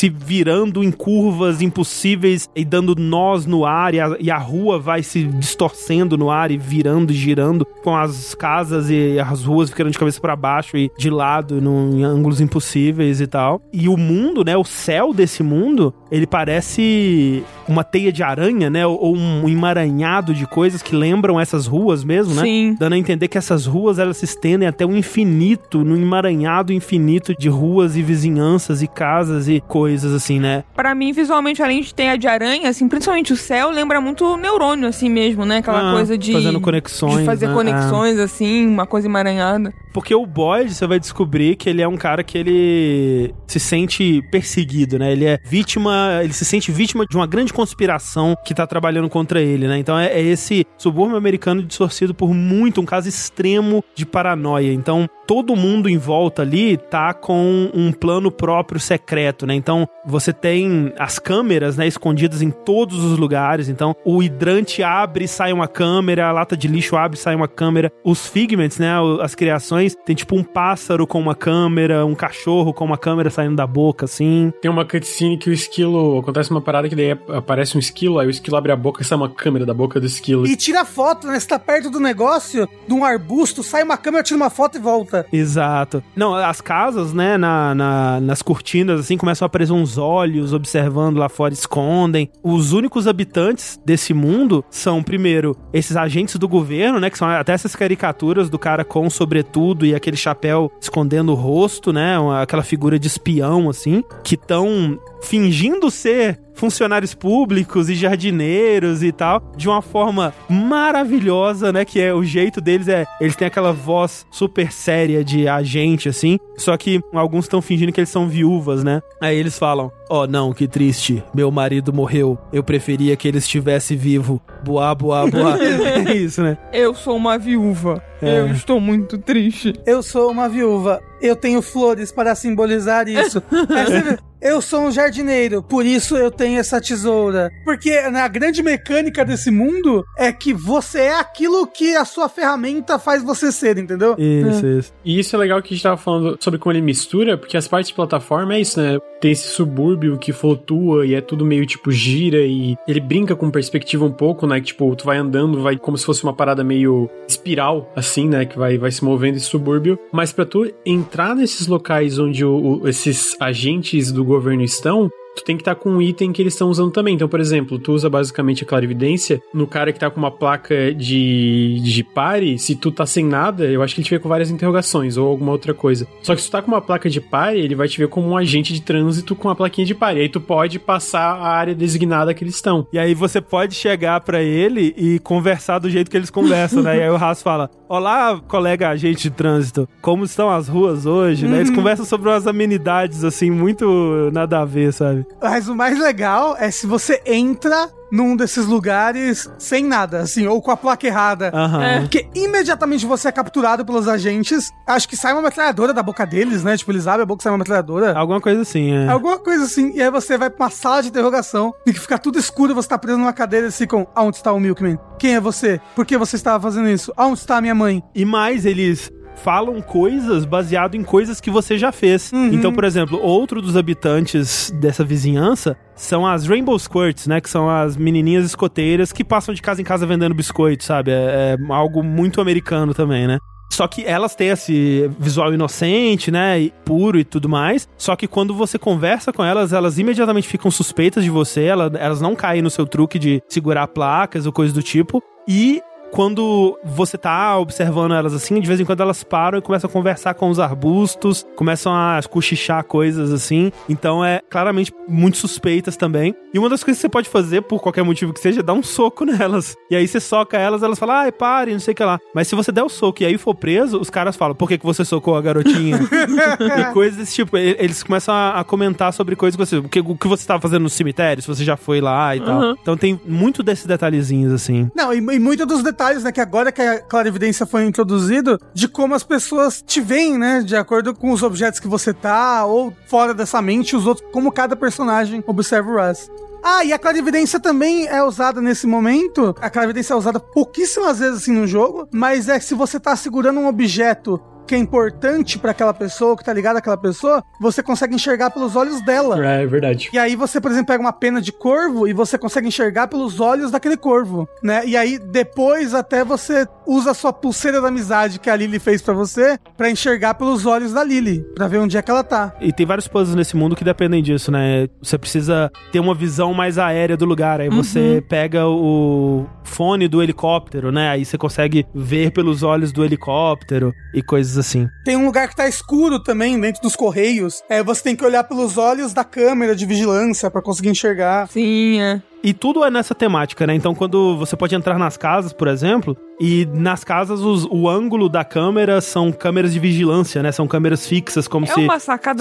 se 0.04 0.10
virando 0.10 0.84
em 0.84 0.92
curvas 0.92 1.62
impossíveis 1.62 2.50
e 2.54 2.66
dando 2.66 2.94
nós 2.94 3.46
no 3.46 3.66
ar, 3.66 3.94
e 3.94 4.02
a, 4.02 4.18
e 4.20 4.30
a 4.30 4.38
rua 4.38 4.78
vai 4.78 5.02
se 5.02 5.24
distorcendo 5.24 6.18
no 6.18 6.30
ar 6.30 6.52
e 6.52 6.58
virando 6.58 7.14
e 7.14 7.16
girando, 7.16 7.66
com 7.82 7.96
as 7.96 8.36
casas 8.36 8.90
e 8.90 9.18
as 9.18 9.46
ruas 9.46 9.70
ficando 9.70 9.92
de 9.92 9.98
cabeça 9.98 10.20
para 10.20 10.36
baixo 10.36 10.76
e 10.76 10.92
de 10.98 11.10
lado, 11.10 11.62
num, 11.62 12.00
em 12.00 12.04
ângulos 12.04 12.42
impossíveis 12.42 13.22
e 13.22 13.28
tal. 13.28 13.62
E 13.72 13.88
o 13.88 13.96
mundo, 13.96 14.44
né, 14.44 14.58
o 14.58 14.66
céu 14.66 15.14
desse 15.14 15.42
mundo, 15.42 15.94
ele 16.12 16.28
parece 16.28 17.42
uma 17.68 17.84
teia 17.84 18.12
de 18.12 18.22
aranha, 18.24 18.70
né, 18.70 18.86
ou, 18.86 19.16
um 19.16 19.48
emaranhado 19.48 20.34
de 20.34 20.46
coisas 20.46 20.82
que 20.82 20.96
lembram 20.96 21.40
essas 21.40 21.66
ruas 21.68 22.04
mesmo, 22.04 22.34
né? 22.36 22.42
Sim. 22.44 22.76
dando 22.80 22.94
a 22.94 22.98
entender 22.98 23.28
que 23.28 23.38
essas 23.38 23.66
ruas 23.66 24.00
elas 24.00 24.18
se 24.18 24.26
estendem 24.26 24.68
até 24.68 24.86
o 24.86 24.96
infinito, 24.96 25.84
no 25.84 25.96
emaranhado 25.96 26.72
infinito 26.74 27.34
de 27.38 27.50
ruas 27.50 27.96
e 27.96 28.02
vizinhanças 28.02 28.82
e 28.82 28.88
casas 28.88 29.48
e 29.48 29.62
coisas 29.68 30.14
assim, 30.14 30.40
né? 30.40 30.64
Pra 30.76 30.94
mim, 30.94 31.12
visualmente, 31.14 31.62
além 31.62 31.82
de 31.82 31.94
ter 31.94 32.08
a 32.10 32.16
de 32.16 32.28
aranha, 32.28 32.70
assim, 32.70 32.88
principalmente 32.88 33.34
o 33.34 33.38
céu, 33.38 33.70
lembra 33.72 34.00
muito 34.02 34.36
neurônio, 34.38 34.88
assim 34.88 35.10
mesmo, 35.10 35.46
né? 35.46 35.58
Aquela 35.58 35.90
Ah, 35.92 35.94
coisa 35.94 36.18
de. 36.18 36.32
fazendo 36.34 36.60
conexões, 36.62 37.20
De 37.20 37.26
fazer 37.26 37.48
né? 37.48 37.54
conexões, 37.54 38.20
assim, 38.20 38.68
uma 38.68 38.86
coisa 38.86 39.08
emaranhada. 39.08 39.74
Porque 39.94 40.14
o 40.16 40.26
Boyd, 40.26 40.74
você 40.74 40.88
vai 40.88 41.00
descobrir 41.00 41.56
que 41.56 41.70
ele 41.70 41.82
é 41.82 41.88
um 41.88 41.98
cara 41.98 42.24
que 42.24 42.38
ele 42.38 43.34
se 43.48 43.60
sente 43.60 44.22
perseguido, 44.32 44.98
né? 44.98 45.12
Ele 45.12 45.26
é 45.26 45.40
vítima, 45.44 46.20
ele 46.24 46.34
se 46.34 46.44
sente 46.44 46.72
vítima 46.72 47.06
de 47.06 47.16
uma 47.16 47.28
grande 47.28 47.54
conspiração 47.54 48.36
que 48.44 48.54
tá 48.54 48.66
trabalhando 48.66 49.10
contra 49.10 49.42
ele, 49.42 49.68
né? 49.68 49.78
Então 49.78 49.98
é, 49.98 50.08
é 50.08 50.22
esse 50.22 50.66
subúrbio 50.78 51.16
americano 51.16 51.62
distorcido 51.62 52.14
por 52.14 52.34
muito, 52.34 52.82
um 52.82 52.86
caso 52.86 53.08
extremo 53.08 53.84
de 53.96 54.06
paranoia. 54.06 54.74
Então 54.74 55.08
todo 55.28 55.56
mundo 55.56 55.90
em 55.90 55.98
volta 55.98 56.42
ali 56.42 56.78
tá 56.78 57.14
com 57.14 57.70
um 57.74 57.92
plano 57.92 58.32
próprio 58.32 58.80
secreto, 58.80 59.46
né? 59.46 59.54
Então 59.56 59.88
você 60.06 60.34
tem 60.34 60.94
as 60.98 61.20
câmeras, 61.20 61.78
né, 61.78 61.88
escondidas 61.88 62.42
em 62.42 62.50
todos 62.50 63.04
os 63.04 63.18
lugares. 63.18 63.70
Então 63.70 63.96
o 64.04 64.24
hidrante 64.24 64.82
abre 64.82 65.26
e 65.26 65.28
sai 65.28 65.54
uma 65.54 65.68
câmera, 65.68 66.28
a 66.28 66.32
lata 66.32 66.58
de 66.58 66.68
lixo 66.68 66.96
abre 66.96 67.18
e 67.18 67.22
sai 67.22 67.36
uma 67.36 67.48
câmera. 67.48 67.92
Os 68.04 68.28
figments, 68.28 68.80
né, 68.80 68.90
as 69.22 69.36
criações, 69.36 69.83
tem 69.90 70.16
tipo 70.16 70.36
um 70.36 70.44
pássaro 70.44 71.06
com 71.08 71.20
uma 71.20 71.36
câmera, 71.36 72.06
um 72.06 72.16
cachorro 72.16 72.74
com 72.74 72.86
uma 72.86 72.98
câmera 72.98 73.30
saindo 73.30 73.56
da 73.56 73.66
boca, 73.68 74.06
assim. 74.06 74.52
Tem 74.62 74.70
uma 74.72 74.86
cutscene 74.86 75.38
que 75.38 75.50
o 75.50 75.54
esquilo. 75.54 76.20
Acontece 76.20 76.52
uma 76.52 76.62
parada 76.62 76.88
que 76.90 76.96
daí 76.96 77.12
aparece 77.12 77.76
um 77.76 77.80
esquilo, 77.80 78.20
aí 78.20 78.28
o 78.28 78.30
esquilo 78.30 78.58
abre 78.58 78.72
a 78.72 78.76
boca 78.76 79.02
e 79.02 79.06
sai 79.06 79.18
uma 79.18 79.30
câmera 79.30 79.66
da 79.66 79.74
boca 79.74 80.00
do 80.00 80.06
esquilo. 80.06 80.46
E 80.48 80.56
tira 80.56 80.86
foto, 80.86 81.28
né? 81.28 81.40
Você 81.40 81.48
tá 81.48 81.60
perto 81.60 81.90
do 81.90 82.00
negócio, 82.00 82.68
de 82.88 82.94
um 82.94 83.04
arbusto, 83.04 83.64
sai 83.64 83.84
uma 83.84 83.98
câmera, 83.98 84.24
tira 84.24 84.38
uma 84.38 84.50
foto 84.50 84.78
e 84.78 84.82
volta. 84.82 85.26
Exato. 85.32 86.04
Não, 86.16 86.34
as 86.36 86.62
casas, 86.62 87.14
né, 87.14 87.38
na, 87.38 87.74
na- 87.76 88.20
nas 88.22 88.42
cortinas, 88.42 89.00
assim, 89.00 89.18
começam 89.18 89.46
a 89.46 89.48
aparecer 89.48 89.74
uns 89.74 89.98
olhos 89.98 90.54
observando 90.54 91.18
lá 91.18 91.30
fora, 91.30 91.54
escondem. 91.54 92.30
Os 92.44 92.74
únicos 92.74 93.08
habitantes 93.08 93.80
desse 93.86 94.14
mundo 94.14 94.64
são, 94.70 95.02
primeiro, 95.04 95.56
esses 95.74 95.96
agentes 95.96 96.36
do 96.38 96.48
governo, 96.48 97.00
né, 97.00 97.10
que 97.10 97.18
são 97.18 97.28
até 97.28 97.54
essas 97.54 97.76
caricaturas 97.76 98.50
do 98.50 98.60
cara 98.60 98.84
com 98.84 99.10
sobretudo 99.10 99.73
e 99.86 99.96
aquele 99.96 100.18
chapéu 100.18 100.72
escondendo 100.80 101.32
o 101.32 101.36
rosto, 101.36 101.92
né, 101.92 102.16
aquela 102.42 102.64
figura 102.64 103.00
de 103.00 103.08
espião, 103.08 103.70
assim, 103.70 104.04
que 104.24 104.36
estão 104.36 105.00
fingindo 105.24 105.90
ser 105.90 106.40
funcionários 106.54 107.14
públicos 107.14 107.90
e 107.90 107.96
jardineiros 107.96 109.04
e 109.04 109.12
tal, 109.12 109.42
de 109.58 109.68
uma 109.68 109.82
forma 109.82 110.34
maravilhosa, 110.48 111.74
né? 111.74 111.84
Que 111.84 112.00
é 112.00 112.14
o 112.14 112.24
jeito 112.24 112.62
deles 112.62 112.88
é. 112.88 113.06
Eles 113.20 113.36
têm 113.36 113.48
aquela 113.48 113.74
voz 113.74 114.26
super 114.32 114.72
séria 114.72 115.24
de 115.24 115.48
agente, 115.48 116.08
assim. 116.08 116.38
Só 116.58 116.78
que 116.78 117.02
alguns 117.14 117.46
estão 117.46 117.62
fingindo 117.62 117.92
que 117.92 118.00
eles 118.00 118.10
são 118.10 118.28
viúvas, 118.28 118.84
né? 118.84 119.02
Aí 119.20 119.38
eles 119.38 119.58
falam: 119.58 119.92
Oh, 120.10 120.28
não, 120.28 120.54
que 120.54 120.68
triste. 120.68 121.24
Meu 121.34 121.50
marido 121.50 121.92
morreu. 121.92 122.38
Eu 122.52 122.64
preferia 122.64 123.16
que 123.16 123.28
ele 123.28 123.40
estivesse 123.40 123.96
vivo. 123.96 124.42
Boa, 124.64 124.94
boa, 124.94 125.28
boa. 125.28 125.58
é 125.60 126.16
isso, 126.16 126.44
né? 126.44 126.58
Eu 126.72 126.94
sou 126.94 127.16
uma 127.16 127.38
viúva. 127.38 128.04
É. 128.22 128.40
Eu 128.40 128.48
estou 128.48 128.80
muito 128.80 129.18
triste. 129.18 129.74
Eu 129.86 130.04
sou 130.04 130.32
uma 130.32 130.48
viúva. 130.48 131.02
Eu 131.24 131.38
tenho 131.38 131.62
flores 131.62 132.12
para 132.12 132.36
simbolizar 132.36 133.08
isso. 133.08 133.42
Eu 134.44 134.62
sou 134.62 134.82
um 134.82 134.92
jardineiro, 134.92 135.64
por 135.64 135.86
isso 135.86 136.18
eu 136.18 136.30
tenho 136.30 136.60
essa 136.60 136.82
tesoura. 136.82 137.50
Porque 137.64 137.92
a 137.92 138.28
grande 138.28 138.62
mecânica 138.62 139.24
desse 139.24 139.50
mundo 139.50 140.04
é 140.18 140.34
que 140.34 140.54
você 140.54 141.00
é 141.00 141.18
aquilo 141.18 141.66
que 141.66 141.96
a 141.96 142.04
sua 142.04 142.28
ferramenta 142.28 143.00
faz 143.00 143.24
você 143.24 143.54
ser, 143.54 143.78
entendeu? 143.78 144.18
Isso, 144.18 144.68
isso. 144.68 144.94
E 145.06 145.18
isso 145.18 145.34
é 145.34 145.40
legal 145.40 145.62
que 145.62 145.74
a 145.74 145.78
gente 145.78 145.84
tava 145.84 145.96
falando 145.96 146.38
sobre 146.42 146.60
como 146.60 146.74
ele 146.74 146.82
mistura, 146.82 147.38
porque 147.38 147.56
as 147.56 147.70
partes 147.70 147.88
de 147.88 147.96
plataforma 147.96 148.56
é 148.56 148.60
isso, 148.60 148.82
né? 148.82 149.00
Tem 149.22 149.32
esse 149.32 149.48
subúrbio 149.48 150.18
que 150.18 150.34
flutua 150.34 151.06
e 151.06 151.16
é 151.16 151.22
tudo 151.22 151.46
meio 151.46 151.66
tipo 151.66 151.90
gira 151.90 152.40
e 152.40 152.76
ele 152.86 153.00
brinca 153.00 153.38
com 153.38 153.50
perspectiva 153.50 154.04
um 154.04 154.12
pouco, 154.12 154.46
né? 154.46 154.60
Que 154.60 154.66
tipo, 154.66 154.94
tu 154.98 155.06
vai 155.06 155.18
andando, 155.18 155.64
vai 155.64 155.78
como 155.78 155.98
se 155.98 156.06
fosse 156.06 156.22
uma 156.22 156.34
parada 156.34 156.66
meio 156.66 157.10
espiral, 157.26 157.90
assim, 157.96 158.28
né? 158.28 158.46
Que 158.46 158.60
vai, 158.60 158.78
vai 158.78 158.92
se 158.92 159.06
movendo 159.06 159.38
esse 159.38 159.46
subúrbio. 159.46 159.98
Mas 160.12 160.34
pra 160.34 160.46
tu 160.46 160.70
entrar 160.86 161.13
nesses 161.36 161.68
locais 161.68 162.18
onde 162.18 162.44
o- 162.44 162.80
o- 162.82 162.88
esses 162.88 163.36
agentes 163.40 164.12
do 164.12 164.24
governo 164.26 164.64
estão, 164.64 165.10
tu 165.36 165.44
tem 165.44 165.56
que 165.56 165.62
estar 165.62 165.76
com 165.76 165.90
um 165.90 166.02
item 166.02 166.32
que 166.32 166.42
eles 166.42 166.54
estão 166.54 166.70
usando 166.70 166.92
também. 166.92 167.16
Então, 167.16 167.28
por 167.28 167.40
exemplo, 167.40 167.80
tu 167.80 167.94
usa 167.94 168.10
basicamente 168.10 168.64
a 168.64 168.68
clarividência 168.68 169.42
no 169.54 169.68
cara 169.68 169.92
que 169.92 170.00
tá 170.00 170.10
com 170.10 170.20
uma 170.20 170.32
placa 170.32 170.94
de, 170.94 171.80
de 171.82 172.04
pare, 172.04 172.58
se 172.58 172.76
tu 172.76 172.92
tá 172.92 173.06
sem 173.06 173.26
nada, 173.26 173.66
eu 173.66 173.82
acho 173.82 173.96
que 173.96 174.02
ele 174.02 174.06
te 174.06 174.12
vê 174.12 174.20
com 174.20 174.30
várias 174.30 174.50
interrogações 174.50 175.18
ou 175.18 175.28
alguma 175.28 175.52
outra 175.52 175.74
coisa. 175.74 176.08
Só 176.22 176.36
que 176.36 176.42
se 176.42 176.48
tu 176.48 176.52
tá 176.52 176.62
com 176.62 176.70
uma 176.70 176.82
placa 176.82 177.10
de 177.10 177.20
pare, 177.20 177.60
ele 177.60 177.76
vai 177.76 177.88
te 177.88 177.98
ver 177.98 178.08
como 178.08 178.30
um 178.30 178.38
agente 178.38 178.74
de 178.74 178.82
trânsito 178.82 179.36
com 179.36 179.48
uma 179.48 179.56
plaquinha 179.56 179.86
de 179.86 179.96
pare. 179.96 180.22
Aí 180.22 180.30
tu 180.30 180.40
pode 180.40 180.80
passar 180.80 181.36
a 181.36 181.48
área 181.48 181.76
designada 181.76 182.34
que 182.34 182.44
eles 182.44 182.56
estão. 182.56 182.88
E 182.92 183.00
aí 183.00 183.14
você 183.14 183.42
pode 183.42 183.76
chegar 183.76 184.22
pra 184.22 184.42
ele 184.42 184.94
e 184.98 185.20
conversar 185.20 185.80
do 185.80 185.90
jeito 185.90 186.10
que 186.10 186.18
eles 186.18 186.30
conversam, 186.30 186.84
né? 186.84 186.98
E 186.98 187.02
aí 187.02 187.10
o 187.10 187.16
Haas 187.16 187.42
fala: 187.42 187.70
Olá, 187.88 188.40
colega 188.48 188.90
agente 188.90 189.24
de 189.24 189.32
trânsito, 189.32 189.88
como 190.02 190.24
estão 190.24 190.50
as 190.50 190.68
ruas 190.68 191.06
hoje? 191.06 191.48
Né? 191.48 191.58
Eles 191.58 191.70
conversam 191.70 192.06
sobre 192.06 192.30
umas 192.30 192.48
amenidades, 192.48 193.24
assim, 193.24 193.50
muito 193.50 194.30
nada 194.34 194.62
a 194.62 194.66
ver, 194.66 194.92
sabe? 194.94 195.23
Mas 195.42 195.68
o 195.68 195.76
mais 195.76 196.00
legal 196.00 196.56
é 196.58 196.72
se 196.72 196.88
você 196.88 197.22
entra 197.26 197.90
num 198.12 198.36
desses 198.36 198.68
lugares 198.68 199.50
sem 199.58 199.84
nada, 199.84 200.20
assim, 200.20 200.46
ou 200.46 200.62
com 200.62 200.70
a 200.70 200.78
placa 200.78 201.08
errada. 201.08 201.50
Aham. 201.52 202.02
Porque 202.02 202.28
imediatamente 202.36 203.08
você 203.08 203.30
é 203.30 203.32
capturado 203.32 203.84
pelos 203.84 204.08
agentes. 204.08 204.70
Acho 204.86 205.10
que 205.10 205.18
sai 205.18 205.34
uma 205.34 205.42
metralhadora 205.42 205.94
da 205.94 206.04
boca 206.04 206.24
deles, 206.24 206.64
né? 206.64 206.78
Tipo, 206.78 206.92
eles 206.92 207.08
abrem 207.08 207.24
a 207.24 207.26
boca 207.26 207.42
e 207.42 207.44
sai 207.44 207.52
uma 207.52 207.58
metralhadora. 207.58 208.16
Alguma 208.16 208.40
coisa 208.40 208.62
assim, 208.62 208.92
é. 208.94 209.10
Alguma 209.10 209.40
coisa 209.40 209.64
assim. 209.64 209.92
E 209.96 210.02
aí 210.02 210.12
você 210.12 210.38
vai 210.38 210.52
pra 210.52 210.66
uma 210.66 210.70
sala 210.70 211.02
de 211.02 211.10
interrogação 211.10 211.74
e 211.88 211.92
que 211.92 212.00
fica 212.00 212.20
tudo 212.20 212.38
escuro, 212.38 212.76
você 212.76 212.88
tá 212.88 213.00
preso 213.00 213.18
numa 213.18 213.34
cadeira 213.34 213.66
e 213.66 213.68
eles 213.68 213.78
ficam. 213.78 214.08
Aonde 214.14 214.38
está 214.38 214.52
o 214.54 214.60
Milkman? 214.60 215.00
Quem 215.18 215.34
é 215.34 215.40
você? 215.40 215.82
Por 215.96 216.06
que 216.06 216.16
você 216.16 216.36
estava 216.36 216.62
fazendo 216.62 216.90
isso? 216.90 217.12
Aonde 217.18 217.40
está 217.40 217.58
a 217.58 217.62
minha 217.62 217.74
mãe? 217.74 218.04
E 218.14 218.26
mais, 218.26 218.64
eles 218.64 219.12
falam 219.36 219.82
coisas 219.82 220.46
baseado 220.46 220.96
em 220.96 221.04
coisas 221.04 221.40
que 221.42 221.50
você 221.52 221.78
já 221.78 221.92
fez. 221.92 222.32
Uhum. 222.32 222.54
Então, 222.54 222.72
por 222.74 222.84
exemplo, 222.84 223.20
outro 223.22 223.62
dos 223.62 223.76
habitantes 223.78 224.72
dessa 224.80 225.04
vizinhança 225.04 225.76
são 225.96 226.26
as 226.26 226.48
Rainbow 226.48 226.78
Squirts, 226.78 227.28
né? 227.28 227.40
Que 227.42 227.50
são 227.50 227.70
as 227.70 227.96
menininhas 227.98 228.46
escoteiras 228.46 229.12
que 229.12 229.24
passam 229.24 229.54
de 229.54 229.62
casa 229.62 229.82
em 229.82 229.86
casa 229.86 230.06
vendendo 230.06 230.34
biscoito, 230.36 230.84
sabe? 230.84 231.12
É, 231.12 231.58
é 231.60 231.74
algo 231.74 232.04
muito 232.04 232.40
americano 232.42 232.94
também, 232.94 233.28
né? 233.28 233.38
Só 233.72 233.88
que 233.88 234.06
elas 234.06 234.36
têm 234.36 234.50
esse 234.50 235.10
visual 235.20 235.52
inocente, 235.52 236.30
né? 236.30 236.60
E 236.62 236.74
puro 236.86 237.18
e 237.20 237.24
tudo 237.24 237.50
mais. 237.50 237.90
Só 237.98 238.16
que 238.16 238.28
quando 238.28 238.54
você 238.54 238.78
conversa 238.78 239.34
com 239.34 239.44
elas, 239.44 239.74
elas 239.74 239.98
imediatamente 239.98 240.48
ficam 240.48 240.70
suspeitas 240.70 241.24
de 241.24 241.32
você. 241.32 241.64
ela- 241.64 241.92
Elas 241.98 242.22
não 242.22 242.36
caem 242.36 242.62
no 242.62 242.70
seu 242.70 242.86
truque 242.86 243.18
de 243.18 243.42
segurar 243.50 243.88
placas 243.88 244.46
ou 244.46 244.52
coisa 244.52 244.72
do 244.72 244.84
tipo. 244.84 245.24
E 245.48 245.82
quando 246.14 246.78
você 246.84 247.18
tá 247.18 247.58
observando 247.58 248.14
elas 248.14 248.36
assim, 248.36 248.60
de 248.60 248.68
vez 248.68 248.80
em 248.80 248.86
quando 248.86 249.02
elas 249.02 249.24
param 249.24 249.58
e 249.58 249.62
começam 249.64 249.90
a 249.90 249.92
conversar 249.92 250.36
com 250.36 250.48
os 250.48 250.60
arbustos, 250.60 251.44
começam 251.56 251.92
a 251.92 252.20
cochichar 252.30 252.84
coisas 252.84 253.32
assim. 253.32 253.72
Então 253.90 254.24
é 254.24 254.40
claramente 254.48 254.94
muito 255.08 255.38
suspeitas 255.38 255.98
também. 255.98 256.36
E 256.54 256.60
uma 256.60 256.70
das 256.70 256.84
coisas 256.84 257.00
que 257.00 257.02
você 257.02 257.10
pode 257.10 257.28
fazer, 257.28 257.64
por 257.64 257.82
qualquer 257.82 258.04
motivo 258.04 258.32
que 258.32 258.40
seja, 258.40 258.60
é 258.60 258.64
dar 258.64 258.74
um 258.74 258.84
soco 258.84 259.26
nelas. 259.26 259.76
E 259.90 259.96
aí 259.96 260.08
você 260.08 260.20
soca 260.20 260.56
elas, 260.56 260.84
elas 260.84 261.00
falam, 261.00 261.16
ai, 261.16 261.32
pare, 261.32 261.72
não 261.72 261.80
sei 261.80 261.94
o 261.94 261.96
que 261.96 262.04
lá. 262.04 262.20
Mas 262.32 262.48
se 262.48 262.54
você 262.54 262.72
der 262.72 262.84
o 262.84 262.90
soco 262.90 263.24
e 263.24 263.26
aí 263.26 263.36
for 263.40 263.56
preso, 263.56 264.00
os 264.00 264.12
caras 264.12 264.36
falam, 264.36 264.54
por 264.54 264.70
que, 264.70 264.78
que 264.78 264.86
você 264.86 265.04
socou 265.04 265.36
a 265.36 265.42
garotinha? 265.42 265.98
e 266.80 266.94
coisas 266.94 267.18
desse 267.18 267.34
tipo. 267.34 267.58
Eles 267.58 268.04
começam 268.04 268.36
a, 268.36 268.64
comentar 268.64 269.12
sobre 269.14 269.36
coisas 269.36 269.56
que 269.56 269.66
você. 269.66 269.78
O 269.78 269.90
que, 269.90 270.00
o 270.00 270.16
que 270.16 270.28
você 270.28 270.44
estava 270.44 270.62
fazendo 270.62 270.84
no 270.84 270.90
cemitério, 270.90 271.42
se 271.42 271.48
você 271.48 271.64
já 271.64 271.76
foi 271.76 272.00
lá 272.00 272.36
e 272.36 272.40
tal. 272.40 272.74
Então 272.80 272.96
tem 272.96 273.20
muito 273.26 273.64
desses 273.64 273.88
detalhezinhos 273.88 274.54
assim. 274.54 274.92
Não, 274.96 275.12
e, 275.12 275.18
e 275.18 275.40
muito 275.40 275.66
dos 275.66 275.82
detalhes, 275.82 276.03
né? 276.24 276.32
Que 276.32 276.42
agora 276.42 276.72
que 276.72 276.82
a 276.82 277.00
clarividência 277.00 277.66
foi 277.66 277.86
introduzido, 277.86 278.60
de 278.74 278.88
como 278.88 279.16
as 279.16 279.24
pessoas 279.24 279.84
te 279.86 280.02
veem, 280.02 280.38
né? 280.38 280.62
De 280.62 280.76
acordo 280.76 281.14
com 281.14 281.32
os 281.32 281.44
objetos 281.44 281.80
que 281.80 281.88
você 281.88 282.14
tá, 282.14 282.66
ou 282.66 282.94
fora 283.08 283.34
dessa 283.34 283.62
mente, 283.62 283.96
os 283.96 284.06
outros, 284.06 284.28
como 284.32 284.52
cada 284.52 284.76
personagem 284.76 285.44
observa 285.48 285.90
o 285.90 285.96
Russ. 285.96 286.30
Ah, 286.66 286.86
e 286.86 286.94
a 286.94 287.00
clarividência 287.00 287.60
também 287.60 288.08
é 288.08 288.24
usada 288.24 288.62
nesse 288.62 288.88
momento. 288.88 289.54
A 289.60 289.70
clarividência 289.70 290.14
é 290.14 290.16
usada 290.16 290.40
pouquíssimas 290.40 291.20
vezes 291.20 291.42
assim 291.42 291.52
no 291.52 291.68
jogo, 291.68 292.08
mas 292.10 292.48
é 292.48 292.58
que 292.58 292.64
se 292.64 292.74
você 292.74 292.98
tá 292.98 293.14
segurando 293.18 293.60
um 293.60 293.68
objeto 293.68 294.42
que 294.66 294.76
é 294.76 294.78
importante 294.78 295.58
pra 295.60 295.72
aquela 295.72 295.94
pessoa, 295.94 296.38
que 296.38 296.44
tá 296.44 296.54
ligado 296.54 296.78
àquela 296.78 296.98
pessoa, 296.98 297.44
você 297.60 297.84
consegue 297.84 298.16
enxergar 298.16 298.50
pelos 298.52 298.76
olhos 298.76 299.02
dela. 299.02 299.46
É, 299.46 299.64
é 299.64 299.68
verdade. 299.68 300.10
E 300.14 300.18
aí 300.18 300.36
você, 300.36 300.60
por 300.60 300.72
exemplo, 300.72 300.88
pega 300.88 301.02
uma 301.02 301.14
pena 301.14 301.42
de 301.42 301.52
corvo 301.52 302.08
e 302.08 302.14
você 302.14 302.38
consegue 302.38 302.68
enxergar 302.68 303.08
pelos 303.08 303.40
olhos 303.40 303.72
daquele 303.72 303.98
corvo, 303.98 304.48
né? 304.62 304.86
E 304.86 304.96
aí 304.96 305.18
depois 305.18 305.94
até 305.94 306.24
você 306.24 306.68
usa 306.86 307.12
a 307.12 307.14
sua 307.14 307.32
pulseira 307.32 307.82
da 307.82 307.88
amizade 307.88 308.40
que 308.40 308.50
a 308.50 308.56
Lily 308.56 308.80
fez 308.80 309.02
pra 309.02 309.14
você 309.14 309.58
pra 309.78 309.90
enxergar 309.90 310.34
pelos 310.36 310.66
olhos 310.66 310.94
da 310.94 311.04
Lily, 311.04 311.40
pra 311.56 311.68
ver 311.68 311.78
onde 311.80 311.98
é 311.98 312.02
que 312.02 312.12
ela 312.12 312.24
tá. 312.24 312.54
E 312.60 312.72
tem 312.72 312.86
vários 312.86 313.08
puzzles 313.08 313.36
nesse 313.36 313.56
mundo 313.56 313.76
que 313.76 313.84
dependem 313.84 314.22
disso, 314.22 314.52
né? 314.52 314.88
Você 315.02 315.18
precisa 315.18 315.72
ter 315.92 316.00
uma 316.00 316.16
visão 316.16 316.54
mais 316.54 316.78
aérea 316.78 317.18
do 317.18 317.26
lugar. 317.26 317.62
Aí 317.62 317.70
você 317.70 318.24
pega 318.28 318.68
o 318.68 319.46
fone 319.64 320.08
do 320.08 320.22
helicóptero, 320.22 320.92
né? 320.92 321.10
Aí 321.10 321.26
você 321.26 321.38
consegue 321.38 321.86
ver 321.94 322.32
pelos 322.32 322.64
olhos 322.64 322.92
do 322.92 323.04
helicóptero 323.04 323.94
e 324.14 324.22
coisas 324.22 324.53
assim. 324.58 324.90
Tem 325.04 325.16
um 325.16 325.26
lugar 325.26 325.48
que 325.48 325.56
tá 325.56 325.68
escuro 325.68 326.20
também 326.20 326.60
dentro 326.60 326.82
dos 326.82 326.96
correios. 326.96 327.62
É, 327.70 327.82
você 327.84 328.02
tem 328.04 328.16
que 328.16 328.26
olhar 328.26 328.44
pelos 328.44 328.78
olhos 328.78 329.14
da 329.14 329.24
câmera 329.24 329.76
de 329.76 329.86
vigilância 329.86 330.50
pra 330.52 330.62
conseguir 330.62 330.90
enxergar. 330.90 331.48
Sim, 331.48 332.02
é. 332.02 332.22
E 332.46 332.54
tudo 332.54 332.84
é 332.84 332.92
nessa 332.92 333.16
temática, 333.16 333.66
né? 333.66 333.74
Então, 333.74 333.96
quando 333.96 334.36
você 334.38 334.58
pode 334.58 334.76
entrar 334.76 335.00
nas 335.00 335.16
casas, 335.16 335.54
por 335.54 335.68
exemplo, 335.70 336.18
e 336.42 336.68
nas 336.74 337.02
casas 337.02 337.40
os- 337.40 337.66
o 337.72 337.88
ângulo 337.88 338.28
da 338.28 338.44
câmera 338.44 339.00
são 339.00 339.32
câmeras 339.32 339.72
de 339.72 339.80
vigilância, 339.80 340.44
né? 340.44 340.52
São 340.52 340.68
câmeras 340.68 341.08
fixas, 341.08 341.48
como 341.48 341.66
É 341.66 341.70
se 341.70 341.88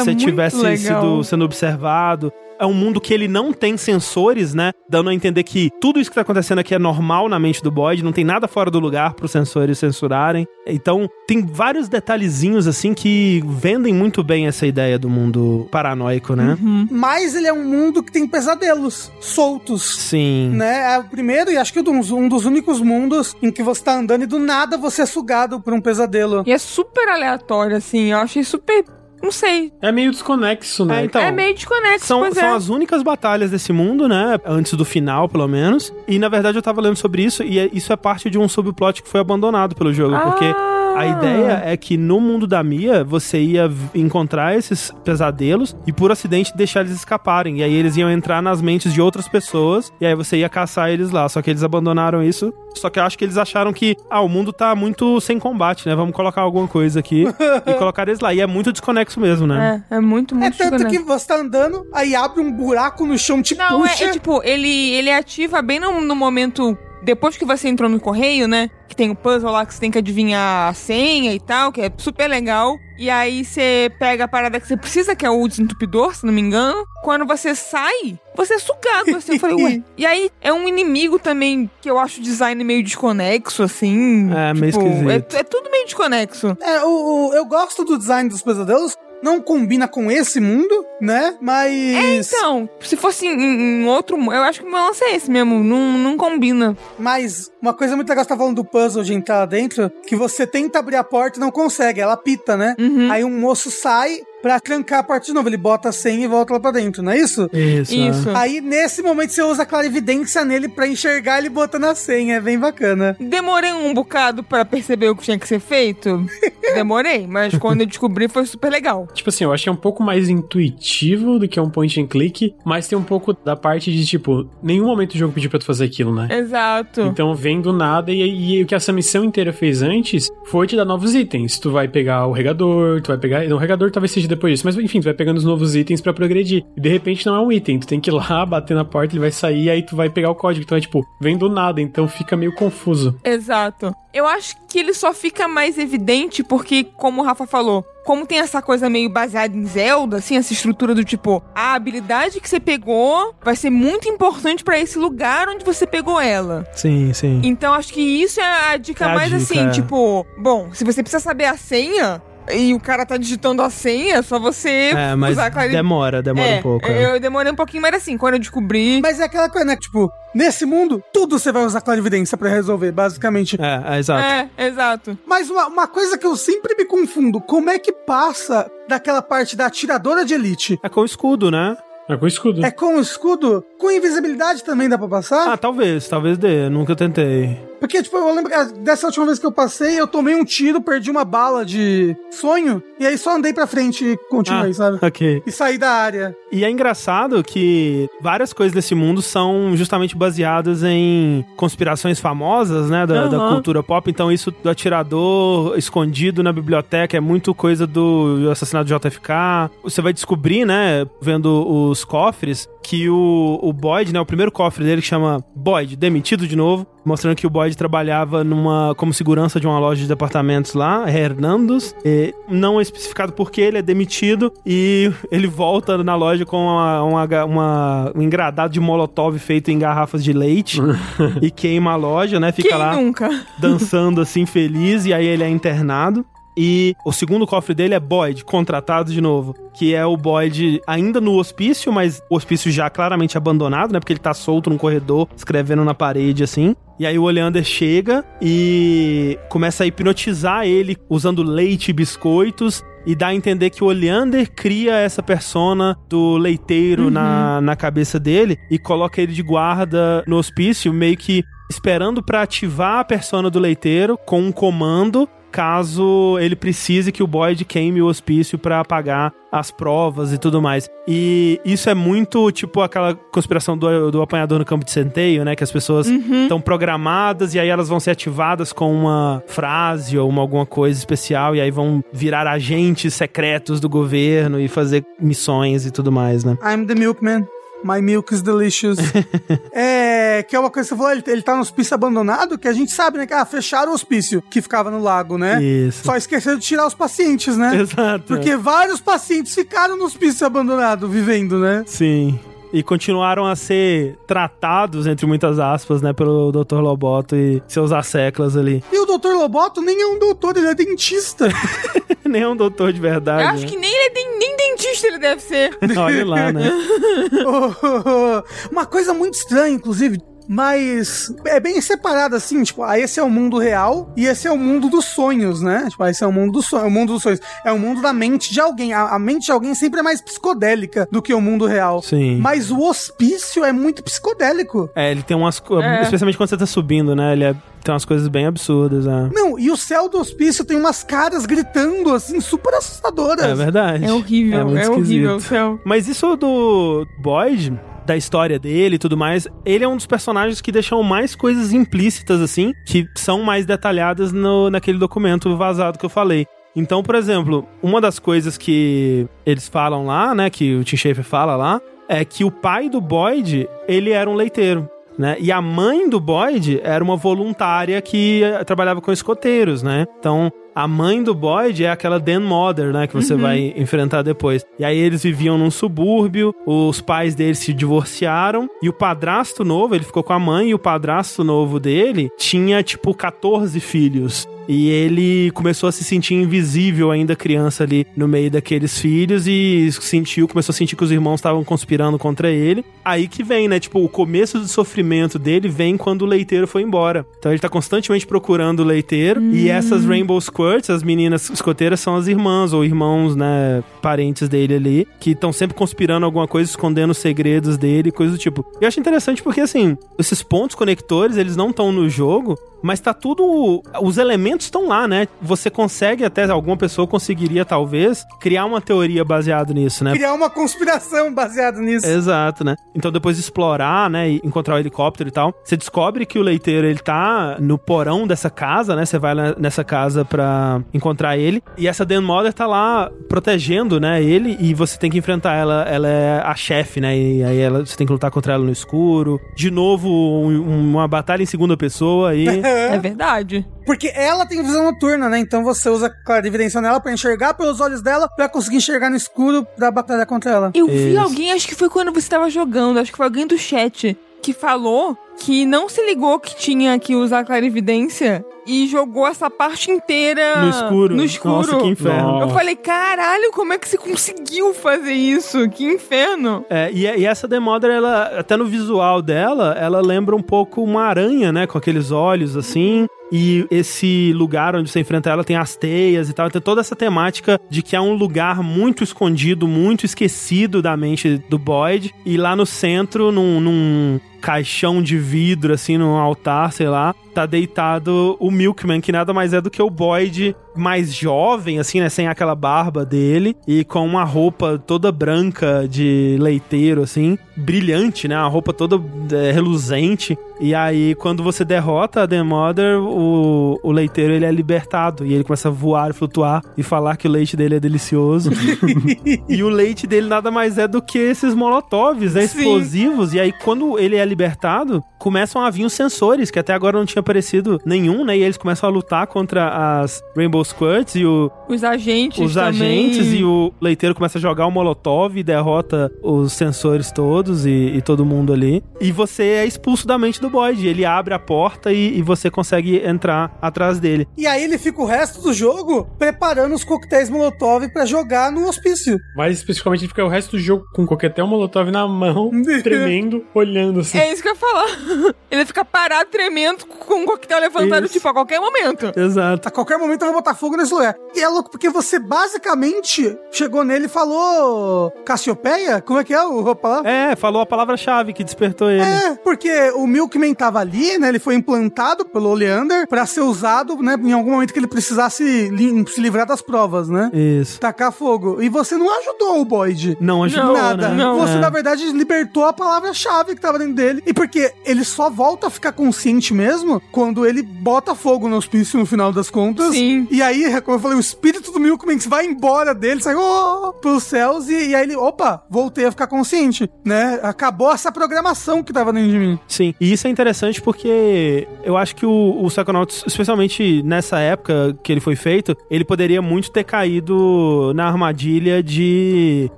você 0.05 0.15
tivesse 0.17 0.57
legal. 0.57 1.01
sido 1.03 1.25
sendo 1.25 1.45
observado. 1.45 2.33
É 2.63 2.65
um 2.65 2.73
mundo 2.73 3.01
que 3.01 3.13
ele 3.13 3.27
não 3.27 3.53
tem 3.53 3.77
sensores, 3.77 4.55
né? 4.55 4.71
Dando 4.89 5.11
a 5.11 5.15
entender 5.15 5.43
que 5.43 5.69
tudo 5.81 5.99
isso 5.99 6.09
que 6.09 6.15
tá 6.15 6.21
acontecendo 6.21 6.61
aqui 6.61 6.73
é 6.73 6.79
normal 6.79 7.29
na 7.29 7.37
mente 7.37 7.61
do 7.61 7.73
Boyd, 7.73 8.05
não 8.05 8.13
tem 8.13 8.25
nada 8.25 8.47
fora 8.47 8.71
do 8.71 8.79
lugar 8.79 9.15
para 9.15 9.27
os 9.27 9.33
sensores 9.33 9.81
censurarem. 9.81 10.47
Então, 10.65 11.09
tem 11.27 11.45
vários 11.45 11.89
detalhezinhos 11.89 12.69
assim 12.69 12.95
que 12.95 13.43
vendem 13.49 13.93
muito 13.93 14.23
bem 14.23 14.47
essa 14.47 14.65
ideia 14.65 14.97
do 14.97 15.11
mundo 15.11 15.67
paranoico, 15.73 16.37
né? 16.37 16.57
Mas 16.89 17.35
ele 17.35 17.49
é 17.49 17.53
um 17.53 17.65
mundo 17.65 18.01
que 18.01 18.13
tem 18.13 18.29
pesadelos 18.29 19.11
soltos. 19.19 19.83
Sim. 19.83 20.51
Né? 20.51 20.95
É 20.95 20.99
o 21.01 21.05
primeiro 21.05 21.51
e 21.51 21.57
acho 21.57 21.73
que 21.73 21.81
um 21.81 21.83
dos, 21.83 22.13
um 22.13 22.29
dos 22.29 22.45
únicos 22.45 22.81
mundos 22.81 23.37
em 23.43 23.51
que 23.51 23.65
você 23.65 23.83
tá 23.83 23.99
andando 23.99 24.23
e 24.23 24.27
do 24.27 24.39
nada 24.39 24.77
você 24.77 25.03
é 25.03 25.07
sugado 25.07 25.59
por 25.59 25.73
um 25.73 25.81
pesadelo. 25.81 26.45
E 26.47 26.53
é 26.53 26.59
super 26.59 27.09
aleatório, 27.09 27.77
assim. 27.77 28.13
Eu 28.13 28.19
achei 28.19 28.45
super. 28.45 28.85
Não 29.23 29.31
sei. 29.31 29.73
É 29.81 29.93
meio 29.93 30.11
desconexo, 30.11 30.85
né? 30.85 31.03
É, 31.03 31.05
então, 31.05 31.21
é 31.23 31.31
meio 31.31 31.55
desconexo, 31.55 32.07
São, 32.07 32.33
são 32.33 32.45
é. 32.45 32.57
as 32.57 32.69
únicas 32.69 33.03
batalhas 33.03 33.51
desse 33.51 33.73
mundo, 33.73 34.09
né? 34.09 34.39
Antes 34.45 34.75
do 34.75 34.85
final, 34.85 35.29
pelo 35.29 35.47
menos. 35.47 35.93
E 36.09 36.19
na 36.19 36.29
verdade 36.29 36.59
eu 36.59 36.63
tava 36.63 36.81
lendo 36.81 36.97
sobre 36.97 37.23
isso, 37.23 37.43
e 37.43 37.59
é- 37.59 37.71
isso 37.73 37.93
é 37.93 37.97
parte 37.97 38.29
de 38.29 38.39
um 38.39 38.49
subplot 38.49 39.03
que 39.03 39.09
foi 39.09 39.21
abandonado 39.21 39.75
pelo 39.77 39.93
jogo. 39.93 40.19
Porque 40.19 40.45
Ah, 40.47 40.82
A 40.97 41.07
ideia 41.07 41.63
é 41.65 41.77
que 41.77 41.97
no 41.97 42.21
mundo 42.21 42.47
da 42.47 42.63
Mia, 42.63 43.03
você 43.05 43.41
ia 43.41 43.71
encontrar 43.95 44.57
esses 44.57 44.93
pesadelos 45.05 45.77
e 45.87 45.93
por 45.93 46.11
acidente 46.13 46.57
deixar 46.57 46.81
eles 46.81 46.93
escaparem. 46.93 47.59
E 47.59 47.63
aí 47.63 47.75
eles 47.75 47.97
iam 47.97 48.11
entrar 48.11 48.43
nas 48.43 48.61
mentes 48.61 48.93
de 48.93 49.01
outras 49.01 49.29
pessoas 49.29 49.93
e 50.01 50.07
aí 50.07 50.15
você 50.15 50.39
ia 50.39 50.49
caçar 50.49 50.91
eles 50.91 51.11
lá. 51.11 51.29
Só 51.29 51.41
que 51.43 51.51
eles 51.51 51.63
abandonaram 51.63 52.23
isso. 52.23 52.53
Só 52.77 52.89
que 52.89 52.99
eu 52.99 53.05
acho 53.05 53.19
que 53.19 53.25
eles 53.25 53.37
acharam 53.37 53.73
que, 53.73 53.97
ah, 54.11 54.21
o 54.21 54.29
mundo 54.29 54.53
tá 54.53 54.75
muito 54.75 55.21
sem 55.21 55.39
combate, 55.39 55.87
né? 55.89 55.95
Vamos 55.95 56.15
colocar 56.15 56.41
alguma 56.41 56.67
coisa 56.67 57.01
aqui 57.01 57.25
e 57.67 57.75
colocar 57.75 58.09
eles 58.09 58.21
lá. 58.21 58.33
E 58.33 58.41
é 58.41 58.47
muito 58.47 58.73
desconexo 58.73 59.21
mesmo, 59.21 59.47
né? 59.47 59.83
É, 59.91 59.97
é 59.97 60.01
muito, 60.01 60.35
É 60.35 60.39
muito 60.39 60.57
tanto 60.59 60.71
desconexo. 60.77 60.99
que 60.99 61.05
você 61.07 61.27
tá 61.27 61.37
andando, 61.37 61.87
aí 61.93 62.15
abre 62.15 62.41
um 62.41 62.51
buraco 62.51 63.07
no 63.07 63.19
chão, 63.19 63.43
te 63.43 63.55
Não, 63.55 63.85
é, 63.85 63.91
puxa. 63.91 64.05
é 64.05 64.11
tipo, 64.11 64.43
ele, 64.43 64.91
ele 64.91 65.11
ativa 65.11 65.61
bem 65.63 65.79
no, 65.79 66.01
no 66.01 66.15
momento. 66.17 66.77
Depois 67.03 67.37
que 67.37 67.45
você 67.45 67.69
entrou 67.69 67.89
no 67.91 67.99
correio, 68.01 68.47
né? 68.47 68.71
Que 68.89 68.95
tem 68.97 69.11
o 69.11 69.15
puzzle 69.15 69.51
lá 69.51 69.67
que 69.67 69.75
você 69.75 69.81
tem 69.81 69.91
que 69.91 69.99
adivinhar 69.99 70.69
a 70.69 70.75
senha 70.75 71.33
e 71.33 71.41
tal, 71.41 71.73
que 71.73 71.81
é 71.81 71.91
super 71.97 72.29
legal. 72.29 72.77
E 72.99 73.11
aí 73.11 73.45
você 73.45 73.91
pega 73.99 74.25
a 74.25 74.29
parada 74.29 74.61
que 74.61 74.67
você 74.69 74.77
precisa, 74.77 75.17
que 75.17 75.27
é 75.27 75.31
o 75.31 75.49
desentupidor, 75.49 76.15
se 76.15 76.25
não 76.25 76.33
me 76.33 76.41
engano. 76.41 76.85
Quando 77.03 77.27
você 77.27 77.55
sai, 77.55 78.17
você 78.37 78.55
é 78.55 78.59
sugado, 78.59 79.17
assim. 79.17 79.33
Eu 79.35 79.41
falei, 79.41 79.57
ué. 79.65 79.83
E 79.97 80.07
aí 80.07 80.31
é 80.41 80.53
um 80.53 80.69
inimigo 80.69 81.19
também 81.19 81.69
que 81.81 81.91
eu 81.91 81.99
acho 81.99 82.21
o 82.21 82.23
design 82.23 82.63
meio 82.63 82.83
desconexo, 82.83 83.63
assim. 83.63 84.31
É, 84.33 84.55
meio 84.55 84.73
tipo, 84.73 84.87
esquisito. 84.87 85.37
É, 85.37 85.41
é 85.41 85.43
tudo 85.43 85.71
meio 85.71 85.85
desconexo. 85.85 86.57
É, 86.61 86.85
o, 86.85 87.29
o- 87.31 87.35
eu 87.35 87.45
gosto 87.47 87.85
do 87.85 87.99
design 87.99 88.29
dos 88.29 88.43
pesadelos. 88.43 88.97
Não 89.23 89.41
combina 89.41 89.87
com 89.87 90.11
esse 90.11 90.41
mundo, 90.41 90.85
né? 91.03 91.35
Mas. 91.41 92.33
Então, 92.33 92.71
se 92.81 92.97
fosse 92.97 93.27
em, 93.27 93.83
em 93.83 93.87
outro. 93.87 94.17
Eu 94.17 94.43
acho 94.43 94.61
que 94.61 94.67
o 94.67 94.71
meu 94.71 94.81
lance 94.81 95.03
é 95.03 95.17
esse 95.17 95.29
mesmo. 95.29 95.63
Não, 95.63 95.99
não 95.99 96.17
combina. 96.17 96.77
Mas 96.97 97.51
uma 97.61 97.75
coisa 97.75 97.97
muito 97.97 98.09
legal, 98.09 98.25
você 98.25 98.29
tá 98.29 98.37
falando 98.37 98.57
do 98.57 98.65
puzzle 98.65 99.03
de 99.03 99.13
entrar 99.13 99.41
lá 99.41 99.47
dentro, 99.47 99.91
que 100.07 100.15
você 100.15 100.47
tenta 100.47 100.79
abrir 100.79 100.97
a 100.97 101.05
porta 101.05 101.39
e 101.39 101.41
não 101.41 101.51
consegue, 101.51 102.01
ela 102.01 102.17
pita, 102.17 102.57
né? 102.57 102.77
Uhum. 102.79 103.11
Aí 103.11 103.25
um 103.25 103.41
moço 103.41 103.71
sai 103.71 104.21
pra 104.43 104.59
trancar 104.59 104.99
a 104.99 105.03
porta 105.05 105.27
de 105.27 105.33
novo, 105.33 105.49
ele 105.49 105.57
bota 105.57 105.91
a 105.91 105.93
senha 105.93 106.25
e 106.25 106.27
volta 106.27 106.53
lá 106.53 106.59
pra 106.59 106.73
dentro, 106.73 107.01
não 107.01 107.13
é 107.13 107.19
isso? 107.19 107.49
Isso. 107.53 107.95
Isso. 107.95 108.31
Aí 108.35 108.61
nesse 108.61 109.01
momento 109.01 109.31
você 109.31 109.41
usa 109.41 109.63
a 109.63 109.67
clarividência 109.67 110.45
nele 110.45 110.69
pra 110.69 110.89
enxergar 110.89 111.39
ele 111.39 111.49
botando 111.49 111.85
a 111.85 111.95
senha, 111.95 112.37
é 112.37 112.41
bem 112.41 112.59
bacana. 112.59 113.17
Demorei 113.21 113.73
um 113.73 113.95
bocado 113.95 114.43
pra 114.43 114.65
perceber 114.65 115.11
o 115.11 115.15
que 115.15 115.23
tinha 115.23 115.39
que 115.39 115.47
ser 115.47 115.61
feito. 115.61 116.27
Demorei, 116.75 117.25
mas 117.29 117.57
quando 117.57 117.83
eu 117.83 117.87
descobri 117.87 118.27
foi 118.27 118.45
super 118.45 118.71
legal. 118.71 119.07
Tipo 119.15 119.29
assim, 119.29 119.45
eu 119.45 119.53
é 119.55 119.71
um 119.71 119.77
pouco 119.77 120.03
mais 120.03 120.29
intuitivo 120.29 120.92
do 121.39 121.49
que 121.49 121.59
um 121.59 121.71
point 121.71 122.01
and 122.01 122.07
click, 122.07 122.55
mas 122.65 122.89
tem 122.89 122.97
um 122.97 123.03
pouco 123.03 123.33
da 123.33 123.57
parte 123.57 123.93
de, 123.93 124.05
tipo, 124.07 124.49
nenhum 124.63 124.87
momento 124.87 125.15
o 125.15 125.19
jogo 125.19 125.33
pediu 125.33 125.51
pra 125.51 125.59
tu 125.59 125.65
fazer 125.65 125.85
aquilo, 125.85 126.15
né? 126.15 126.29
Exato. 126.31 127.03
Então 127.03 127.35
vem 127.35 127.61
do 127.61 127.73
nada 127.73 128.11
e, 128.13 128.21
e 128.59 128.63
o 128.63 128.67
que 128.67 128.75
essa 128.75 128.93
missão 128.93 129.25
inteira 129.25 129.53
fez 129.53 129.83
antes 129.83 130.29
foi 130.47 130.67
te 130.67 130.77
dar 130.77 130.85
novos 130.85 131.15
itens. 131.15 131.59
Tu 131.59 131.71
vai 131.71 131.89
pegar 131.89 132.27
o 132.27 132.33
regador, 132.33 133.01
tu 133.01 133.09
vai 133.09 133.19
pegar. 133.19 133.47
Não, 133.49 133.57
o 133.57 133.61
regador 133.61 133.91
talvez 133.91 134.11
seja 134.11 134.29
depois 134.29 134.53
disso, 134.53 134.67
mas 134.67 134.77
enfim, 134.77 135.01
tu 135.01 135.05
vai 135.05 135.15
pegando 135.15 135.39
os 135.39 135.45
novos 135.45 135.75
itens 135.75 136.01
pra 136.01 136.13
progredir. 136.13 136.65
E 136.77 136.81
de 136.81 136.89
repente 136.89 137.27
não 137.27 137.35
é 137.35 137.41
um 137.41 137.53
item, 137.53 137.79
tu 137.79 137.87
tem 137.87 138.01
que 138.01 138.11
ir 138.11 138.13
lá, 138.13 138.45
bater 138.47 138.75
na 138.75 138.85
porta, 138.85 139.15
ele 139.15 139.21
vai 139.21 139.31
sair, 139.31 139.71
aí 139.71 139.83
tu 139.83 139.97
vai 139.97 140.11
pegar 140.11 140.31
o 140.31 140.35
código. 140.35 140.65
Então 140.65 140.77
é 140.77 140.81
tipo, 140.81 141.05
vem 141.21 141.37
do 141.37 141.49
nada, 141.49 141.81
então 141.81 142.07
fica 142.09 142.37
meio 142.37 142.55
confuso. 142.55 143.19
Exato. 143.25 143.95
Eu 144.13 144.27
acho 144.27 144.57
que 144.69 144.79
ele 144.79 144.93
só 144.93 145.15
fica 145.15 145.49
mais 145.49 145.79
evidente 145.79 146.43
porque, 146.45 146.85
como 146.85 147.23
o 147.23 147.25
Rafa 147.25 147.47
falou, 147.47 147.85
como 148.05 148.27
tem 148.27 148.39
essa 148.39 148.61
coisa 148.61 148.89
meio 148.91 149.09
baseada 149.09 149.57
em 149.57 149.65
Zelda, 149.67 150.19
assim, 150.19 150.37
essa 150.37 150.53
estrutura 150.53 150.95
do 150.95 151.05
tipo, 151.05 151.43
a 151.55 151.75
habilidade 151.75 152.41
que 152.41 152.49
você 152.49 152.59
pegou 152.61 153.35
vai 153.43 153.57
ser 153.57 153.71
muito 153.71 154.09
importante 154.09 154.65
pra 154.65 154.79
esse 154.79 154.99
lugar 154.99 155.49
onde 155.49 155.65
você 155.65 155.87
pegou 155.87 156.21
ela. 156.21 156.67
Sim, 156.75 157.13
sim. 157.13 157.41
Então 157.45 157.73
acho 157.75 157.93
que 157.93 158.01
isso 158.01 158.41
é 158.41 158.73
a 158.73 158.77
dica 158.77 159.05
É 159.05 159.11
a 159.11 159.15
mais 159.15 159.31
dica, 159.31 159.43
assim, 159.43 159.69
é. 159.69 159.71
tipo, 159.71 160.27
bom, 160.39 160.73
se 160.73 160.85
você 160.85 161.03
precisa 161.03 161.23
saber 161.23 161.45
a 161.47 161.57
senha 161.57 162.21
e 162.51 162.73
o 162.75 162.81
cara 162.81 163.05
tá 163.05 163.17
digitando 163.17 163.63
a 163.63 163.71
senha, 163.71 164.17
é 164.17 164.23
só 164.23 164.39
você 164.39 164.93
É, 164.95 165.15
mas 165.15 165.33
usar 165.33 165.47
a 165.47 165.51
clari- 165.51 165.71
demora, 165.73 166.23
demora 166.23 166.47
É, 166.49 166.59
um 166.59 166.63
pouco. 166.63 166.87
é. 166.87 167.15
Eu 167.15 167.21
demorei 167.21 167.53
um 167.53 167.55
pouquinho, 167.57 167.83
mas 167.83 167.95
assim, 167.95 168.17
quando 168.17 168.35
eu 168.35 168.41
descobri. 168.41 169.01
Mas 169.03 169.21
é 169.21 169.25
aquela 169.25 169.49
coisa, 169.49 169.67
né? 169.67 169.77
Tipo, 169.77 170.11
nesse 170.35 170.65
mundo, 170.65 171.03
tudo 171.13 171.39
você 171.39 171.53
vai 171.53 171.65
usar 171.65 171.81
clarividência 171.81 172.37
pra 172.37 172.49
resolver, 172.49 172.91
basicamente. 172.93 173.57
É, 173.61 173.95
é, 173.95 173.99
exato. 173.99 174.23
É, 174.57 174.67
exato. 174.67 175.19
Mas 175.27 175.51
uma, 175.51 175.67
uma 175.67 175.87
coisa 175.87 176.17
que 176.19 176.27
eu 176.27 176.37
sempre 176.37 176.75
me 176.77 176.85
confundo, 176.85 177.41
como 177.41 177.71
é 177.71 177.79
que 177.79 177.93
passa 177.93 178.71
daquela 178.89 179.23
parte 179.23 179.57
da 179.57 179.67
atiradora 179.67 180.25
de 180.25 180.35
elite? 180.35 180.79
É 180.83 180.89
com 180.89 181.01
o 181.01 181.05
escudo, 181.05 181.51
né? 181.51 181.77
É 182.09 182.17
com 182.17 182.27
escudo. 182.27 182.67
É 182.67 182.71
com 182.71 182.97
o 182.97 183.01
escudo? 183.01 183.65
Com 183.79 183.91
invisibilidade 183.91 184.65
também 184.65 184.89
dá 184.89 184.99
pra 184.99 185.07
passar? 185.09 185.53
Ah, 185.53 185.57
talvez, 185.57 186.09
talvez 186.09 186.37
dê. 186.37 186.69
Nunca 186.69 186.97
tentei. 186.97 187.59
Porque, 187.83 188.01
tipo, 188.01 188.17
eu 188.17 188.33
lembro 188.33 188.49
que 188.53 188.79
dessa 188.79 189.07
última 189.09 189.27
vez 189.27 189.41
que 189.41 189.45
eu 189.47 189.51
passei, 189.51 189.99
eu 190.01 190.07
tomei 190.07 190.37
um 190.37 190.45
tiro, 190.45 190.81
perdi 190.81 191.11
uma 191.11 191.25
bala 191.25 191.65
de 191.65 192.17
sonho, 192.31 192.81
e 193.01 193.05
aí 193.05 193.19
só 193.19 193.35
andei 193.35 193.53
pra 193.53 193.67
frente 193.67 194.05
e 194.05 194.17
continuei, 194.31 194.71
Ah, 194.71 194.75
sabe? 194.75 194.99
Ok. 195.03 195.43
E 195.45 195.51
saí 195.51 195.77
da 195.79 195.91
área. 195.91 196.37
E 196.53 196.65
é 196.65 196.71
engraçado 196.71 197.43
que 197.43 198.09
várias 198.21 198.53
coisas 198.53 198.73
desse 198.73 198.95
mundo 198.95 199.21
são 199.21 199.77
justamente 199.77 200.17
baseadas 200.17 200.85
em 200.85 201.45
conspirações 201.57 202.21
famosas, 202.21 202.89
né, 202.89 203.05
da, 203.05 203.27
da 203.27 203.37
Aham. 203.39 203.55
cultura 203.55 203.83
pop. 203.83 204.09
Então 204.09 204.31
isso 204.31 204.53
do 204.63 204.71
atirador 204.71 205.77
escondido 205.77 206.41
na 206.43 206.53
biblioteca 206.53 207.17
é 207.17 207.21
muito 207.21 207.53
coisa 207.53 207.85
do 207.85 208.49
assassinato 208.53 208.87
de 208.87 208.95
JFK. 208.95 209.71
Você 209.83 210.01
vai 210.01 210.13
descobrir, 210.13 210.65
né, 210.65 211.05
vendo 211.21 211.67
os 211.91 212.05
cofres, 212.05 212.69
que 212.83 213.09
o, 213.09 213.59
o 213.63 213.73
Boyd, 213.73 214.13
né, 214.13 214.21
o 214.21 214.27
primeiro 214.27 214.53
cofre 214.53 214.85
dele 214.85 215.01
que 215.03 215.09
chama 215.09 215.45
Boyd, 215.55 215.97
demitido 215.97 216.47
de 216.47 216.55
novo, 216.57 216.87
mostrando 217.05 217.35
que 217.37 217.47
o 217.47 217.51
Boyd 217.51 217.77
trabalhava 217.77 218.45
numa 218.45 218.95
como 218.97 219.13
segurança 219.13 219.59
de 219.59 219.67
uma 219.67 219.79
loja 219.79 220.03
de 220.03 220.09
departamentos 220.09 220.75
lá, 220.75 221.05
Hernandos. 221.11 221.95
E 222.05 222.35
não 222.49 222.79
é 222.79 222.83
especificado 222.83 223.33
porque 223.33 223.61
ele 223.61 223.79
é 223.79 223.83
demitido 223.83 224.53
e 224.65 225.11
ele 225.31 225.47
volta 225.47 226.03
na 226.03 226.15
loja 226.15 226.45
com 226.45 226.57
uma, 226.59 227.03
uma- 227.03 227.45
uma- 227.45 228.13
um 228.15 228.23
engradado 228.23 228.73
de 228.73 228.81
molotov 228.81 229.39
feito 229.39 229.71
em 229.71 229.79
garrafas 229.79 230.23
de 230.23 230.33
leite 230.33 230.79
e 231.43 231.51
queima 231.51 231.93
a 231.93 231.97
loja, 231.97 232.39
né? 232.39 232.53
Fica 232.53 232.69
Quem 232.71 232.79
lá 232.79 232.95
nunca? 232.95 233.31
dançando 233.59 234.21
assim 234.21 234.47
feliz 234.47 235.05
e 235.07 235.13
aí 235.13 235.27
ele 235.27 235.43
é 235.43 235.49
internado. 235.49 236.25
E 236.57 236.95
o 237.05 237.13
segundo 237.13 237.47
cofre 237.47 237.75
dele 237.75 237.95
é 237.95 238.01
Boyd, 238.01 238.45
contratado 238.45 239.13
de 239.13 239.21
novo. 239.21 239.55
Que 239.75 239.95
é 239.95 240.05
o 240.05 240.17
Boyd 240.17 240.81
ainda 240.87 241.21
no 241.21 241.35
hospício, 241.39 241.93
mas 241.93 242.23
o 242.29 242.37
hospício 242.37 242.71
já 242.71 242.91
claramente 242.91 243.37
abandonado, 243.37 243.93
né? 243.93 244.01
Porque 244.01 244.13
ele 244.13 244.21
tá 244.21 244.35
solto 244.35 244.69
num 244.69 244.77
corredor, 244.77 245.29
escrevendo 245.35 245.85
na 245.85 245.95
parede, 245.95 246.43
assim. 246.43 246.75
E 246.99 247.07
aí 247.07 247.19
o 247.19 247.23
Oleander 247.23 247.65
chega 247.65 248.25
e 248.41 249.39
começa 249.49 249.83
a 249.83 249.87
hipnotizar 249.87 250.67
ele 250.67 250.97
usando 251.09 251.43
leite 251.43 251.89
e 251.89 251.93
biscoitos. 251.93 252.85
E 253.05 253.17
dá 253.17 253.29
a 253.29 253.35
entender 253.35 253.71
que 253.71 253.83
o 253.83 253.89
Oleander 253.89 254.49
cria 254.55 254.95
essa 254.95 255.23
persona 255.23 255.99
do 256.09 256.37
leiteiro 256.37 257.11
na, 257.11 257.61
na 257.61 257.75
cabeça 257.75 258.21
dele 258.21 258.57
e 258.71 258.79
coloca 258.79 259.21
ele 259.21 259.33
de 259.33 259.43
guarda 259.43 260.23
no 260.29 260.37
hospício, 260.37 260.93
meio 260.93 261.17
que 261.17 261.43
esperando 261.69 262.23
pra 262.23 262.43
ativar 262.43 262.99
a 262.99 263.05
persona 263.05 263.51
do 263.51 263.59
leiteiro 263.59 264.17
com 264.25 264.41
um 264.41 264.53
comando 264.53 265.29
caso 265.53 266.39
ele 266.41 266.57
precise 266.57 267.13
que 267.13 267.23
o 267.23 267.27
Boyd 267.27 267.65
queime 267.65 268.01
o 268.01 268.07
hospício 268.07 268.59
pra 268.59 268.81
apagar 268.81 269.33
as 269.53 269.71
provas 269.71 270.33
e 270.33 270.39
tudo 270.39 270.63
mais. 270.63 270.89
E 271.07 271.61
isso 271.63 271.91
é 271.91 271.95
muito 271.95 272.51
tipo 272.51 272.81
aquela 272.81 273.15
conspiração 273.15 273.77
do, 273.77 274.11
do 274.11 274.23
apanhador 274.23 274.59
no 274.59 274.65
campo 274.65 274.85
de 274.85 274.91
centeio, 274.91 275.45
né? 275.45 275.55
Que 275.55 275.63
as 275.63 275.71
pessoas 275.71 276.07
estão 276.07 276.61
programadas 276.61 277.55
e 277.55 277.61
aí 277.61 277.69
elas 277.69 277.89
vão 277.89 278.01
ser 278.01 278.13
ativadas 278.13 278.73
com 278.73 278.93
uma 278.93 279.43
frase 279.47 280.19
ou 280.19 280.29
uma, 280.29 280.41
alguma 280.41 280.65
coisa 280.65 280.99
especial 280.99 281.55
e 281.55 281.61
aí 281.61 281.71
vão 281.71 282.03
virar 282.11 282.47
agentes 282.47 283.13
secretos 283.13 283.79
do 283.79 283.89
governo 283.89 284.59
e 284.59 284.69
fazer 284.69 285.05
missões 285.21 285.85
e 285.85 285.91
tudo 285.91 286.11
mais, 286.11 286.45
né? 286.45 286.57
I'm 286.65 286.87
the 286.87 286.95
milkman. 286.95 287.47
My 287.85 288.01
milk 288.01 288.33
is 288.35 288.43
delicious. 288.43 288.99
é, 289.73 290.43
que 290.43 290.55
é 290.55 290.59
uma 290.59 290.71
coisa 290.71 290.89
que 290.89 290.95
você 290.95 290.99
falou, 290.99 291.13
ele, 291.13 291.23
ele 291.27 291.43
tá 291.43 291.55
no 291.55 291.61
hospício 291.63 291.95
abandonado, 291.95 292.59
que 292.59 292.69
a 292.69 292.73
gente 292.73 292.93
sabe, 292.93 293.19
né? 293.19 293.27
Que 293.27 293.35
ah, 293.35 293.45
fecharam 293.45 293.93
o 293.93 293.95
hospício 293.95 294.43
que 294.51 294.61
ficava 294.61 294.91
no 294.91 295.01
lago, 295.01 295.37
né? 295.39 295.63
Isso. 295.63 296.05
Só 296.05 296.17
esqueceram 296.17 296.59
de 296.59 296.65
tirar 296.65 296.87
os 296.87 296.95
pacientes, 296.95 297.57
né? 297.57 297.77
Exato. 297.77 298.25
Porque 298.27 298.57
vários 298.57 299.01
pacientes 299.01 299.55
ficaram 299.55 299.97
no 299.97 300.05
hospício 300.05 300.47
abandonado, 300.47 301.09
vivendo, 301.09 301.59
né? 301.59 301.85
Sim. 301.87 302.39
E 302.73 302.83
continuaram 302.83 303.47
a 303.47 303.55
ser 303.55 304.17
tratados, 304.27 305.07
entre 305.07 305.27
muitas 305.27 305.59
aspas, 305.59 306.01
né, 306.01 306.13
pelo 306.13 306.51
Dr. 306.51 306.77
Loboto 306.77 307.37
e 307.37 307.63
seus 307.69 307.93
asseclas 307.93 308.57
ali. 308.57 308.83
E 308.91 308.99
o 308.99 309.05
Dr. 309.05 309.35
Loboto 309.35 309.83
nem 309.83 310.01
é 310.01 310.07
um 310.07 310.19
doutor, 310.19 310.57
ele 310.57 310.69
é 310.69 310.75
dentista. 310.75 311.49
Nem 312.25 312.43
é 312.43 312.49
um 312.49 312.57
doutor 312.57 312.93
de 312.93 313.01
verdade. 313.01 313.43
Eu 313.43 313.49
acho 313.49 313.65
né? 313.65 313.69
que 313.69 313.77
nem, 313.77 313.91
ele 313.91 314.19
é 314.19 314.39
nem 314.39 314.57
dentista 314.57 315.07
ele 315.07 315.19
deve 315.19 315.43
ser. 315.43 315.77
Olha 315.99 316.25
lá, 316.25 316.53
né? 316.53 316.63
Oh, 317.45 318.71
Uma 318.71 318.87
coisa 318.87 319.13
muito 319.13 319.35
estranha, 319.35 319.75
inclusive, 319.75 320.19
mas 320.49 321.33
é 321.47 321.59
bem 321.61 321.81
separado 321.81 322.37
assim, 322.37 322.63
tipo, 322.63 322.83
ah, 322.83 322.99
esse 322.99 323.19
é 323.19 323.23
o 323.23 323.31
mundo 323.31 323.59
real 323.59 324.13
e 324.17 324.27
esse 324.27 324.47
é 324.47 324.53
o 324.53 324.59
mundo 324.59 324.89
dos 324.89 325.05
sonhos, 325.07 325.61
né? 325.63 325.87
Tipo, 325.89 326.03
ah, 326.05 326.11
esse 326.11 326.23
é 326.23 326.27
o 326.27 326.33
mundo 326.33 326.53
dos 326.53 326.67
sonhos, 326.67 326.85
é 326.85 326.89
o 326.89 326.91
mundo 326.91 327.13
dos 327.15 327.23
sonhos. 327.23 327.41
É 327.65 327.73
o 327.73 327.79
mundo 327.79 328.01
da 328.03 328.13
mente 328.13 328.53
de 328.53 328.61
alguém. 328.61 328.93
A, 328.93 329.09
a 329.15 329.19
mente 329.19 329.47
de 329.47 329.53
alguém 329.53 329.75
sempre 329.75 330.01
é 330.01 330.03
mais 330.03 330.21
psicodélica 330.21 331.09
do 331.11 331.21
que 331.23 331.33
o 331.35 331.41
mundo 331.41 331.67
real. 331.67 332.03
Sim. 332.03 332.39
Mas 332.41 332.71
o 332.71 332.81
hospício 332.81 333.65
é 333.65 333.73
muito 333.73 334.03
psicodélico. 334.03 334.91
É, 334.95 335.11
ele 335.11 335.23
tem 335.23 335.37
umas. 335.37 335.63
É. 335.83 336.03
Especialmente 336.03 336.37
quando 336.37 336.51
você 336.51 336.57
tá 336.57 336.67
subindo, 336.67 337.15
né? 337.15 337.33
Ele 337.33 337.45
é- 337.45 337.55
tem 337.83 337.93
umas 337.93 338.05
coisas 338.05 338.29
bem 338.29 338.47
absurdas, 338.47 339.07
né? 339.07 339.29
Não, 339.35 339.59
e 339.59 339.69
o 339.69 339.77
céu 339.77 340.09
do 340.09 340.19
hospício 340.21 340.65
tem 340.65 340.79
umas 340.79 341.03
caras 341.03 341.45
gritando, 341.45 342.15
assim, 342.15 342.41
super 342.41 342.73
assustadoras. 342.75 343.45
É 343.45 343.55
verdade. 343.57 344.05
É 344.05 344.13
horrível, 344.13 344.77
É 344.77 344.85
é, 344.85 344.89
horrível 344.89 345.37
o 345.37 345.41
céu. 345.41 345.81
Mas 345.85 346.07
isso 346.07 346.37
do 346.37 347.05
Boyd, 347.19 347.77
da 348.05 348.17
história 348.17 348.59
dele 348.59 348.97
e 348.97 348.99
tudo 348.99 349.17
mais, 349.17 349.47
ele 349.65 349.85
é 349.85 349.89
um 349.89 349.97
dos 349.97 350.07
personagens 350.07 350.61
que 350.61 350.73
deixam 350.73 351.03
mais 351.03 351.35
coisas 351.35 351.73
implícitas, 351.73 352.41
assim, 352.41 352.73
que 352.85 353.09
são 353.17 353.43
mais 353.43 353.65
detalhadas 353.67 354.33
no, 354.33 354.71
naquele 354.71 354.99
documento 354.99 355.57
vazado 355.57 355.99
que 355.99 356.05
eu 356.05 356.11
falei. 356.11 356.47
Então, 356.75 357.03
por 357.03 357.15
exemplo, 357.15 357.67
uma 357.83 358.01
das 358.01 358.19
coisas 358.19 358.57
que 358.57 359.27
eles 359.45 359.69
falam 359.69 360.07
lá, 360.07 360.35
né, 360.35 360.49
que 360.49 360.75
o 360.75 360.85
Tim 360.85 360.97
Schafer 360.97 361.25
fala 361.25 361.55
lá, 361.55 361.81
é 362.09 362.25
que 362.25 362.45
o 362.45 362.51
pai 362.51 362.89
do 362.89 363.01
Boyd, 363.01 363.69
ele 363.87 364.11
era 364.11 364.29
um 364.29 364.35
leiteiro. 364.35 364.89
Né? 365.19 365.37
E 365.39 365.53
a 365.53 365.61
mãe 365.61 366.09
do 366.09 366.19
Boyd 366.19 366.81
era 366.83 367.05
uma 367.05 367.17
voluntária 367.17 368.01
que 368.01 368.43
eh, 368.43 368.65
trabalhava 368.65 369.01
com 369.03 369.13
escoteiros, 369.13 369.83
né? 369.83 370.07
Então, 370.19 370.51
a 370.75 370.89
mãe 370.89 371.23
do 371.23 371.35
Boyd 371.35 371.85
é 371.85 371.91
aquela 371.91 372.19
Dan 372.19 372.41
Mother, 372.41 372.93
né? 372.93 373.07
Que 373.07 373.15
você 373.15 373.35
vai 373.35 373.73
enfrentar 373.77 374.23
depois. 374.23 374.65
E 374.79 374.85
aí 374.85 374.99
eles 374.99 375.23
viviam 375.23 375.59
num 375.59 375.71
subúrbio, 375.71 376.55
os 376.67 377.01
pais 377.01 377.35
deles 377.35 377.59
se 377.59 377.73
divorciaram, 377.73 378.69
e 378.83 378.89
o 378.89 378.93
padrasto 378.93 379.65
novo, 379.65 379.95
ele 379.95 380.05
ficou 380.05 380.23
com 380.23 380.33
a 380.33 380.39
mãe, 380.39 380.71
e 380.71 380.75
o 380.75 380.79
padrasto 380.79 381.45
novo 381.45 381.79
dele 381.79 382.31
tinha, 382.37 382.83
tipo, 382.83 383.15
14 383.15 383.79
filhos. 383.81 384.49
E 384.69 384.89
ele 384.89 385.51
começou 385.53 385.89
a 385.89 385.93
se 385.93 386.05
sentir 386.05 386.35
invisível 386.35 387.11
ainda 387.11 387.35
criança 387.35 387.85
ali 387.85 388.07
no 388.17 388.29
meio 388.29 388.51
daqueles 388.51 388.99
filhos 388.99 389.47
e 389.47 389.91
sentiu, 389.93 390.49
começou 390.49 390.73
a 390.73 390.77
sentir 390.77 390.97
que 390.97 391.05
os 391.05 391.11
irmãos 391.11 391.37
estavam 391.37 391.65
conspirando 391.65 392.19
contra 392.19 392.51
ele. 392.51 392.85
Aí 393.05 393.27
que 393.27 393.43
vem, 393.43 393.69
né? 393.69 393.81
Tipo, 393.81 394.05
o 394.05 394.09
começo 394.09 394.59
do 394.59 394.69
sofrimento 394.69 395.39
dele 395.39 395.69
vem 395.69 395.97
quando 395.97 396.23
o 396.23 396.27
leiteiro 396.27 396.67
foi 396.67 396.83
embora. 396.83 397.27
Então 397.39 397.53
ele 397.53 397.61
tá 397.61 397.69
constantemente 397.69 398.27
procurando 398.27 398.81
o 398.81 398.85
leiteiro 398.85 399.43
e 399.43 399.69
essas 399.69 400.05
Rainbow 400.05 400.41
Squirts, 400.41 400.91
as 400.91 401.03
meninas 401.03 401.49
escoteiras 401.51 402.01
são 402.01 402.17
as 402.17 402.27
irmãs 402.27 402.73
ou 402.73 402.85
irmãos, 402.85 403.35
né, 403.35 403.83
parentes 404.01 404.49
dele 404.49 404.75
ali, 404.75 405.09
que 405.21 405.31
estão 405.31 405.53
sempre 405.53 405.77
conspirando 405.77 406.25
alguma 406.27 406.47
coisa, 406.47 406.71
escondendo 406.71 407.11
os 407.11 407.19
segredos 407.19 407.77
dele, 407.77 408.13
coisa 408.13 408.33
do 408.33 408.39
tipo. 408.39 408.65
Eu 408.81 408.89
acho 408.89 409.01
interessante 409.01 409.43
porque 409.43 409.61
assim, 409.61 409.97
esses 410.19 410.43
pontos 410.43 410.77
conectores, 410.77 411.37
eles 411.37 411.57
não 411.57 411.71
estão 411.71 411.91
no 411.93 412.09
jogo, 412.09 412.59
mas 412.83 413.01
tá 413.01 413.15
tudo. 413.15 413.83
Os 414.03 414.19
elementos 414.19 414.67
estão 414.67 414.89
lá, 414.89 415.07
né? 415.09 415.27
Você 415.41 415.71
consegue, 415.71 416.25
até 416.25 416.45
alguma 416.45 416.77
pessoa 416.77 417.07
conseguiria, 417.07 417.65
talvez, 417.65 418.25
criar 418.41 418.65
uma 418.65 418.81
teoria 418.81 419.25
baseada 419.25 419.73
nisso, 419.73 420.05
né? 420.05 420.13
Criar 420.13 420.35
uma 420.35 420.51
conspiração 420.51 421.33
baseada 421.33 421.81
nisso. 421.81 422.07
Exato, 422.07 422.65
né? 422.65 422.77
Então 422.95 423.11
depois 423.13 423.37
de 423.37 423.43
explorar, 423.43 424.11
né, 424.11 424.31
e 424.31 424.41
encontrar 424.45 424.75
o 424.75 424.79
helicóptero 424.79 425.29
e 425.29 425.33
tal, 425.33 425.55
você 425.65 425.77
descobre 425.77 426.27
que 426.27 426.39
o 426.39 426.43
leiteiro 426.43 426.87
ele 426.87 426.99
tá 426.99 427.57
no 427.61 427.79
porão 427.79 428.27
dessa 428.27 428.51
casa, 428.51 428.95
né? 428.97 429.05
Você 429.05 429.19
vai 429.19 429.35
nessa 429.59 429.85
casa 429.85 430.25
pra 430.25 430.81
encontrar 430.93 431.37
ele 431.37 431.63
e 431.79 431.87
essa 431.89 432.05
Dan 432.05 432.21
Mother 432.23 432.53
tá 432.53 432.67
lá 432.67 433.11
protegendo, 433.29 433.99
né, 434.01 434.23
ele 434.23 434.57
e 434.61 434.75
você 434.75 434.99
tem 434.99 435.11
que 435.11 435.19
enfrentar 435.19 435.55
ela, 435.55 435.83
ela 435.89 436.09
é 436.09 436.41
a 436.45 436.55
chefe, 436.55 437.01
né? 437.01 437.17
E 437.17 437.43
aí 437.45 437.59
ela, 437.59 437.85
você 437.85 437.97
tem 437.97 438.07
que 438.07 438.13
lutar 438.13 438.31
contra 438.31 438.55
ela 438.55 438.65
no 438.65 438.71
escuro. 438.73 439.41
De 439.57 439.71
novo, 439.71 440.09
um- 440.09 440.91
uma 440.91 441.09
batalha 441.09 441.43
em 441.43 441.47
segunda 441.47 441.77
pessoa 441.77 442.35
e 442.35 442.45
É 442.73 442.99
verdade. 442.99 443.67
Porque 443.85 444.13
ela 444.15 444.47
tem 444.47 444.63
visão 444.63 444.85
noturna, 444.85 445.29
né? 445.29 445.39
Então 445.39 445.65
você 445.65 445.89
usa 445.89 446.07
a 446.07 446.11
clarividência 446.25 446.81
nela 446.81 447.01
pra 447.01 447.13
enxergar 447.13 447.55
pelos 447.55 447.81
olhos 447.81 448.03
dela 448.03 448.29
pra 448.29 448.49
conseguir 448.49 448.77
enxergar 448.77 449.11
no 449.11 449.17
escuro 449.17 449.67
pra 449.77 449.91
batalhar 449.91 450.27
contra 450.27 450.51
ela. 450.51 450.71
Eu 450.75 450.87
vi 450.87 451.13
Isso. 451.13 451.21
alguém, 451.21 451.53
acho 451.53 451.67
que 451.67 451.75
foi 451.75 451.89
quando 451.89 452.13
você 452.13 452.29
tava 452.29 452.49
jogando, 452.49 452.99
acho 452.99 453.11
que 453.11 453.17
foi 453.17 453.27
alguém 453.27 453.47
do 453.47 453.59
chat, 453.59 454.17
que 454.43 454.53
falou 454.53 455.17
que 455.39 455.65
não 455.65 455.89
se 455.89 456.05
ligou 456.05 456.39
que 456.39 456.57
tinha 456.57 456.99
que 456.99 457.15
usar 457.15 457.45
clarividência 457.45 458.45
e 458.67 458.87
jogou 458.87 459.27
essa 459.27 459.51
parte 459.51 459.91
inteira 459.91 460.57
no 460.63 460.71
escuro. 460.71 461.17
No 461.17 461.25
escuro. 461.25 461.55
Nossa, 461.57 461.79
que 461.79 461.89
inferno. 461.89 462.23
Nossa. 462.23 462.47
Eu 462.47 462.51
falei, 462.51 462.77
caralho, 462.77 463.51
como 463.53 463.73
é 463.73 463.79
que 463.79 463.89
você 463.89 463.99
conseguiu 463.99 464.73
fazer 464.73 465.15
isso? 465.15 465.69
Que 465.71 465.85
inferno. 465.85 466.65
É, 466.71 466.91
e, 466.93 467.03
e 467.03 467.27
essa 467.27 467.49
The 467.49 467.59
Mother, 467.59 467.91
ela, 467.91 468.39
até 468.39 468.57
no 468.57 468.65
visual 468.67 469.21
dela, 469.21 469.77
ela 469.79 470.01
lembra 470.01 470.37
um 470.37 470.43
pouco 470.43 470.83
uma 470.83 471.03
aranha, 471.03 471.51
né? 471.51 471.67
Com 471.67 471.79
aqueles 471.79 472.11
olhos 472.11 472.57
assim. 472.57 473.07
E 473.33 473.67
esse 473.71 474.33
lugar 474.35 474.77
onde 474.77 474.91
você 474.91 475.01
enfrenta 475.01 475.31
ela 475.31 475.43
tem 475.43 475.57
as 475.57 475.75
teias 475.75 476.29
e 476.29 476.35
tal. 476.35 476.51
Tem 476.51 476.61
toda 476.61 476.83
essa 476.83 476.95
temática 476.95 477.59
de 477.71 477.83
que 477.83 477.97
é 477.97 478.01
um 478.01 478.13
lugar 478.13 478.63
muito 478.63 479.03
escondido, 479.03 479.67
muito 479.67 480.05
esquecido 480.05 480.83
da 480.83 480.97
mente 480.97 481.43
do 481.49 481.59
Boyd. 481.59 482.15
E 482.27 482.37
lá 482.37 482.55
no 482.55 482.67
centro, 482.67 483.33
num, 483.33 483.59
num 483.59 484.21
caixão 484.43 485.01
de 485.01 485.17
vidro, 485.17 485.73
assim, 485.73 485.97
num 485.97 486.17
altar, 486.17 486.73
sei 486.73 486.89
lá, 486.89 487.15
tá 487.33 487.47
deitado 487.47 488.37
o 488.39 488.51
Milkman, 488.51 489.01
que 489.01 489.13
nada 489.13 489.33
mais 489.33 489.53
é 489.53 489.61
do 489.61 489.71
que 489.71 489.81
o 489.81 489.89
Boyd 489.89 490.55
mais 490.75 491.15
jovem, 491.15 491.79
assim, 491.79 492.01
né? 492.01 492.09
Sem 492.09 492.29
aquela 492.29 492.55
barba 492.55 493.05
dele 493.05 493.57
e 493.67 493.85
com 493.85 494.05
uma 494.05 494.25
roupa 494.25 494.79
toda 494.79 495.13
branca 495.13 495.87
de 495.89 496.37
leiteiro, 496.41 497.03
assim, 497.03 497.39
brilhante, 497.57 498.27
né? 498.27 498.37
Uma 498.39 498.49
roupa 498.49 498.73
toda 498.73 499.01
é, 499.33 499.53
reluzente. 499.53 500.37
E 500.61 500.75
aí, 500.75 501.15
quando 501.17 501.43
você 501.43 501.65
derrota 501.65 502.23
a 502.23 502.29
The 502.29 502.43
Mother, 502.43 503.01
o, 503.01 503.81
o 503.83 503.93
leiteiro 503.93 504.33
ele 504.33 504.45
é 504.45 504.51
libertado 504.51 505.27
e 505.27 505.35
ele 505.35 505.45
começa 505.45 505.69
a 505.69 505.73
voar 505.73 506.11
e 506.11 506.13
flutuar 506.13 506.63
e 506.77 506.83
falar 506.83 507.17
que 507.17 507.27
o 507.27 507.31
leite 507.31 507.57
dele 507.57 507.77
é 507.77 507.81
delicioso. 507.81 508.51
e 509.49 509.63
o 509.63 509.69
leite 509.69 510.07
dele 510.07 510.29
nada 510.29 510.51
mais 510.51 510.79
é 510.79 510.87
do 510.87 511.03
que 511.03 511.19
esses 511.19 511.55
molotovs, 511.55 512.35
né? 512.35 512.47
Sim. 512.47 512.59
Explosivos. 512.59 513.35
E 513.35 513.41
aí, 513.41 513.53
quando 513.53 513.99
ele 513.99 514.17
é 514.17 514.25
libertado, 514.33 515.03
começam 515.19 515.63
a 515.63 515.71
vir 515.71 515.85
os 515.85 515.93
sensores, 515.93 516.51
que 516.51 516.59
até 516.59 516.73
agora 516.73 516.99
não 516.99 517.05
tinha 517.07 517.21
aparecido 517.21 517.79
nenhum, 517.85 518.25
né? 518.25 518.37
E 518.37 518.43
eles 518.43 518.57
começam 518.57 518.89
a 518.89 518.93
lutar 518.93 519.27
contra 519.27 520.01
as 520.01 520.23
Rainbow 520.37 520.65
Squirts 520.65 521.15
e 521.15 521.25
o, 521.25 521.51
Os 521.69 521.85
agentes 521.85 522.39
os 522.45 522.55
também. 522.55 523.11
agentes 523.11 523.33
e 523.33 523.45
o 523.45 523.73
leiteiro 523.81 524.15
começa 524.15 524.39
a 524.39 524.41
jogar 524.41 524.67
o 524.67 524.71
molotov 524.71 525.37
e 525.39 525.43
derrota 525.43 526.11
os 526.23 526.53
sensores 526.55 527.13
todos 527.13 527.67
e, 527.67 527.71
e 527.71 528.01
todo 528.03 528.25
mundo 528.25 528.53
ali. 528.53 528.83
E 529.01 529.13
você 529.13 529.43
é 529.45 529.67
expulso 529.67 530.07
da 530.07 530.17
mente 530.19 530.41
do 530.41 530.49
Boyd. 530.49 530.87
Ele 530.87 531.05
abre 531.05 531.35
a 531.35 531.39
porta 531.39 531.93
e, 531.93 532.19
e 532.19 532.23
você 532.23 532.51
consegue 532.51 532.97
entrar 533.05 533.57
atrás 533.61 534.01
dele. 534.01 534.27
E 534.37 534.47
aí 534.47 534.65
ele 534.65 534.79
fica 534.79 535.01
o 535.03 535.07
resto 535.07 535.43
do 535.43 535.53
jogo 535.53 536.07
preparando 536.19 536.75
os 536.75 536.85
coquetéis 536.85 537.29
Molotov 537.29 537.87
pra 537.93 538.07
jogar 538.07 538.51
no 538.51 538.67
hospício. 538.67 539.19
Mais 539.37 539.59
especificamente, 539.59 540.01
ele 540.01 540.09
fica 540.09 540.25
o 540.25 540.29
resto 540.29 540.53
do 540.53 540.59
jogo 540.59 540.85
com 540.95 541.07
coquetel 541.07 541.47
molotov 541.47 541.91
na 541.91 542.07
mão, 542.09 542.51
tremendo, 542.83 543.45
olhando 543.55 544.01
assim. 544.01 544.19
É 544.23 544.33
isso 544.33 544.43
que 544.43 544.49
eu 544.49 544.53
ia 544.53 544.59
falar. 544.59 544.87
Ele 545.51 545.67
fica 545.67 545.85
parado, 545.85 546.31
tremendo, 546.31 546.87
com 546.87 547.15
um 547.23 547.27
coquetel 547.27 547.61
levantado, 547.61 548.05
Isso. 548.05 548.15
tipo, 548.15 548.27
a 548.29 548.33
qualquer 548.33 548.59
momento. 548.61 549.13
Exato. 549.15 549.69
A 549.69 549.71
qualquer 549.71 549.99
momento 549.99 550.23
eu 550.23 550.27
vou 550.29 550.37
botar 550.37 550.55
fogo 550.55 550.77
nesse 550.77 550.93
lugar. 550.95 551.15
E 551.35 551.41
é 551.43 551.49
louco 551.49 551.71
porque 551.71 551.91
você 551.91 552.19
basicamente 552.19 553.37
chegou 553.51 553.85
nele 553.85 554.07
e 554.07 554.09
falou 554.09 555.11
Cassiopeia? 555.25 556.01
Como 556.01 556.19
é 556.21 556.25
que 556.25 556.33
é 556.33 556.43
o 556.45 556.69
a 556.71 556.75
palavra? 556.77 557.11
É, 557.11 557.37
falou 557.37 557.61
a 557.63 557.67
palavra-chave 557.67 558.33
que 558.33 558.45
despertou 558.45 558.91
ele. 558.91 559.03
É, 559.03 559.35
porque 559.43 559.91
o 559.95 560.07
Milkman 560.07 560.55
tava 560.55 560.79
ali, 560.81 561.19
né? 561.19 561.29
Ele 561.29 561.39
foi 561.39 561.55
implantado 561.55 562.25
pelo 562.25 562.49
Oleander 562.51 563.07
pra 563.09 563.27
ser 563.27 563.41
usado, 563.41 563.97
né? 564.03 564.17
Em 564.23 564.33
algum 564.33 564.53
momento 564.53 564.73
que 564.73 564.79
ele 564.79 564.87
precisasse 564.87 565.43
li- 565.69 566.05
se 566.09 566.21
livrar 566.21 566.47
das 566.47 566.63
provas, 566.63 567.09
né? 567.09 567.31
Isso. 567.35 567.79
Tacar 567.81 568.13
fogo. 568.13 568.63
E 568.63 568.69
você 568.69 568.97
não 568.97 569.11
ajudou 569.19 569.61
o 569.61 569.65
Boyd. 569.65 570.17
Não 570.21 570.45
ajudou, 570.45 570.67
Não, 570.69 570.73
Nada. 570.75 571.09
né? 571.09 571.15
não. 571.15 571.39
Você, 571.41 571.55
É. 571.55 571.59
na 571.59 571.69
verdade, 571.71 572.05
libertou 572.13 572.65
a 572.65 572.73
palavra-chave 572.73 573.55
que 573.55 573.61
tava 573.61 573.79
dentro 573.79 573.95
dele. 573.95 574.12
E 574.27 574.33
porque 574.33 574.73
ele 574.85 575.05
só 575.05 575.31
volta 575.31 575.67
a 575.67 575.71
ficar 575.71 575.93
consciente 575.93 576.53
mesmo 576.53 577.01
quando 577.11 577.47
ele 577.47 577.63
bota 577.63 578.15
fogo 578.15 578.49
no 578.49 578.57
hospício 578.57 578.99
no 578.99 579.07
final 579.07 579.33
das 579.33 579.51
contas. 579.51 579.93
Sim. 579.93 580.27
E 580.31 580.43
aí, 580.43 580.81
como 580.83 580.97
eu 580.97 581.01
falei, 581.01 581.17
o 581.17 581.21
espírito 581.21 581.73
do 581.73 581.81
Milkman 581.81 582.19
vai 582.29 582.47
embora 582.47 582.95
dele, 582.95 583.23
sai 583.23 583.35
oh, 583.35 583.93
pros 584.01 584.25
céus. 584.25 584.69
E, 584.69 584.91
e 584.91 584.95
aí 584.95 585.03
ele, 585.05 585.17
opa, 585.17 585.65
voltei 585.69 586.07
a 586.07 586.11
ficar 586.11 586.27
consciente, 586.27 586.89
né? 587.05 587.41
Acabou 587.43 587.93
essa 587.93 588.13
programação 588.13 588.83
que 588.83 588.93
tava 588.93 589.13
dentro 589.13 589.31
de 589.31 589.39
mim. 589.39 589.59
Sim, 589.67 589.95
e 590.01 590.13
isso 590.13 590.27
é 590.27 590.31
interessante 590.31 590.81
porque 590.81 591.67
eu 591.85 591.97
acho 591.97 592.15
que 592.15 592.27
o, 592.27 592.59
o 592.63 592.67
Psychonauts, 592.69 593.25
especialmente 593.27 594.03
nessa 594.03 594.39
época 594.39 594.97
que 595.03 595.13
ele 595.13 595.21
foi 595.21 595.37
feito, 595.37 595.77
ele 595.91 596.05
poderia 596.05 596.43
muito 596.43 596.71
ter 596.71 596.85
caído 596.85 597.93
na 597.95 598.07
armadilha 598.07 598.83
de 598.83 599.71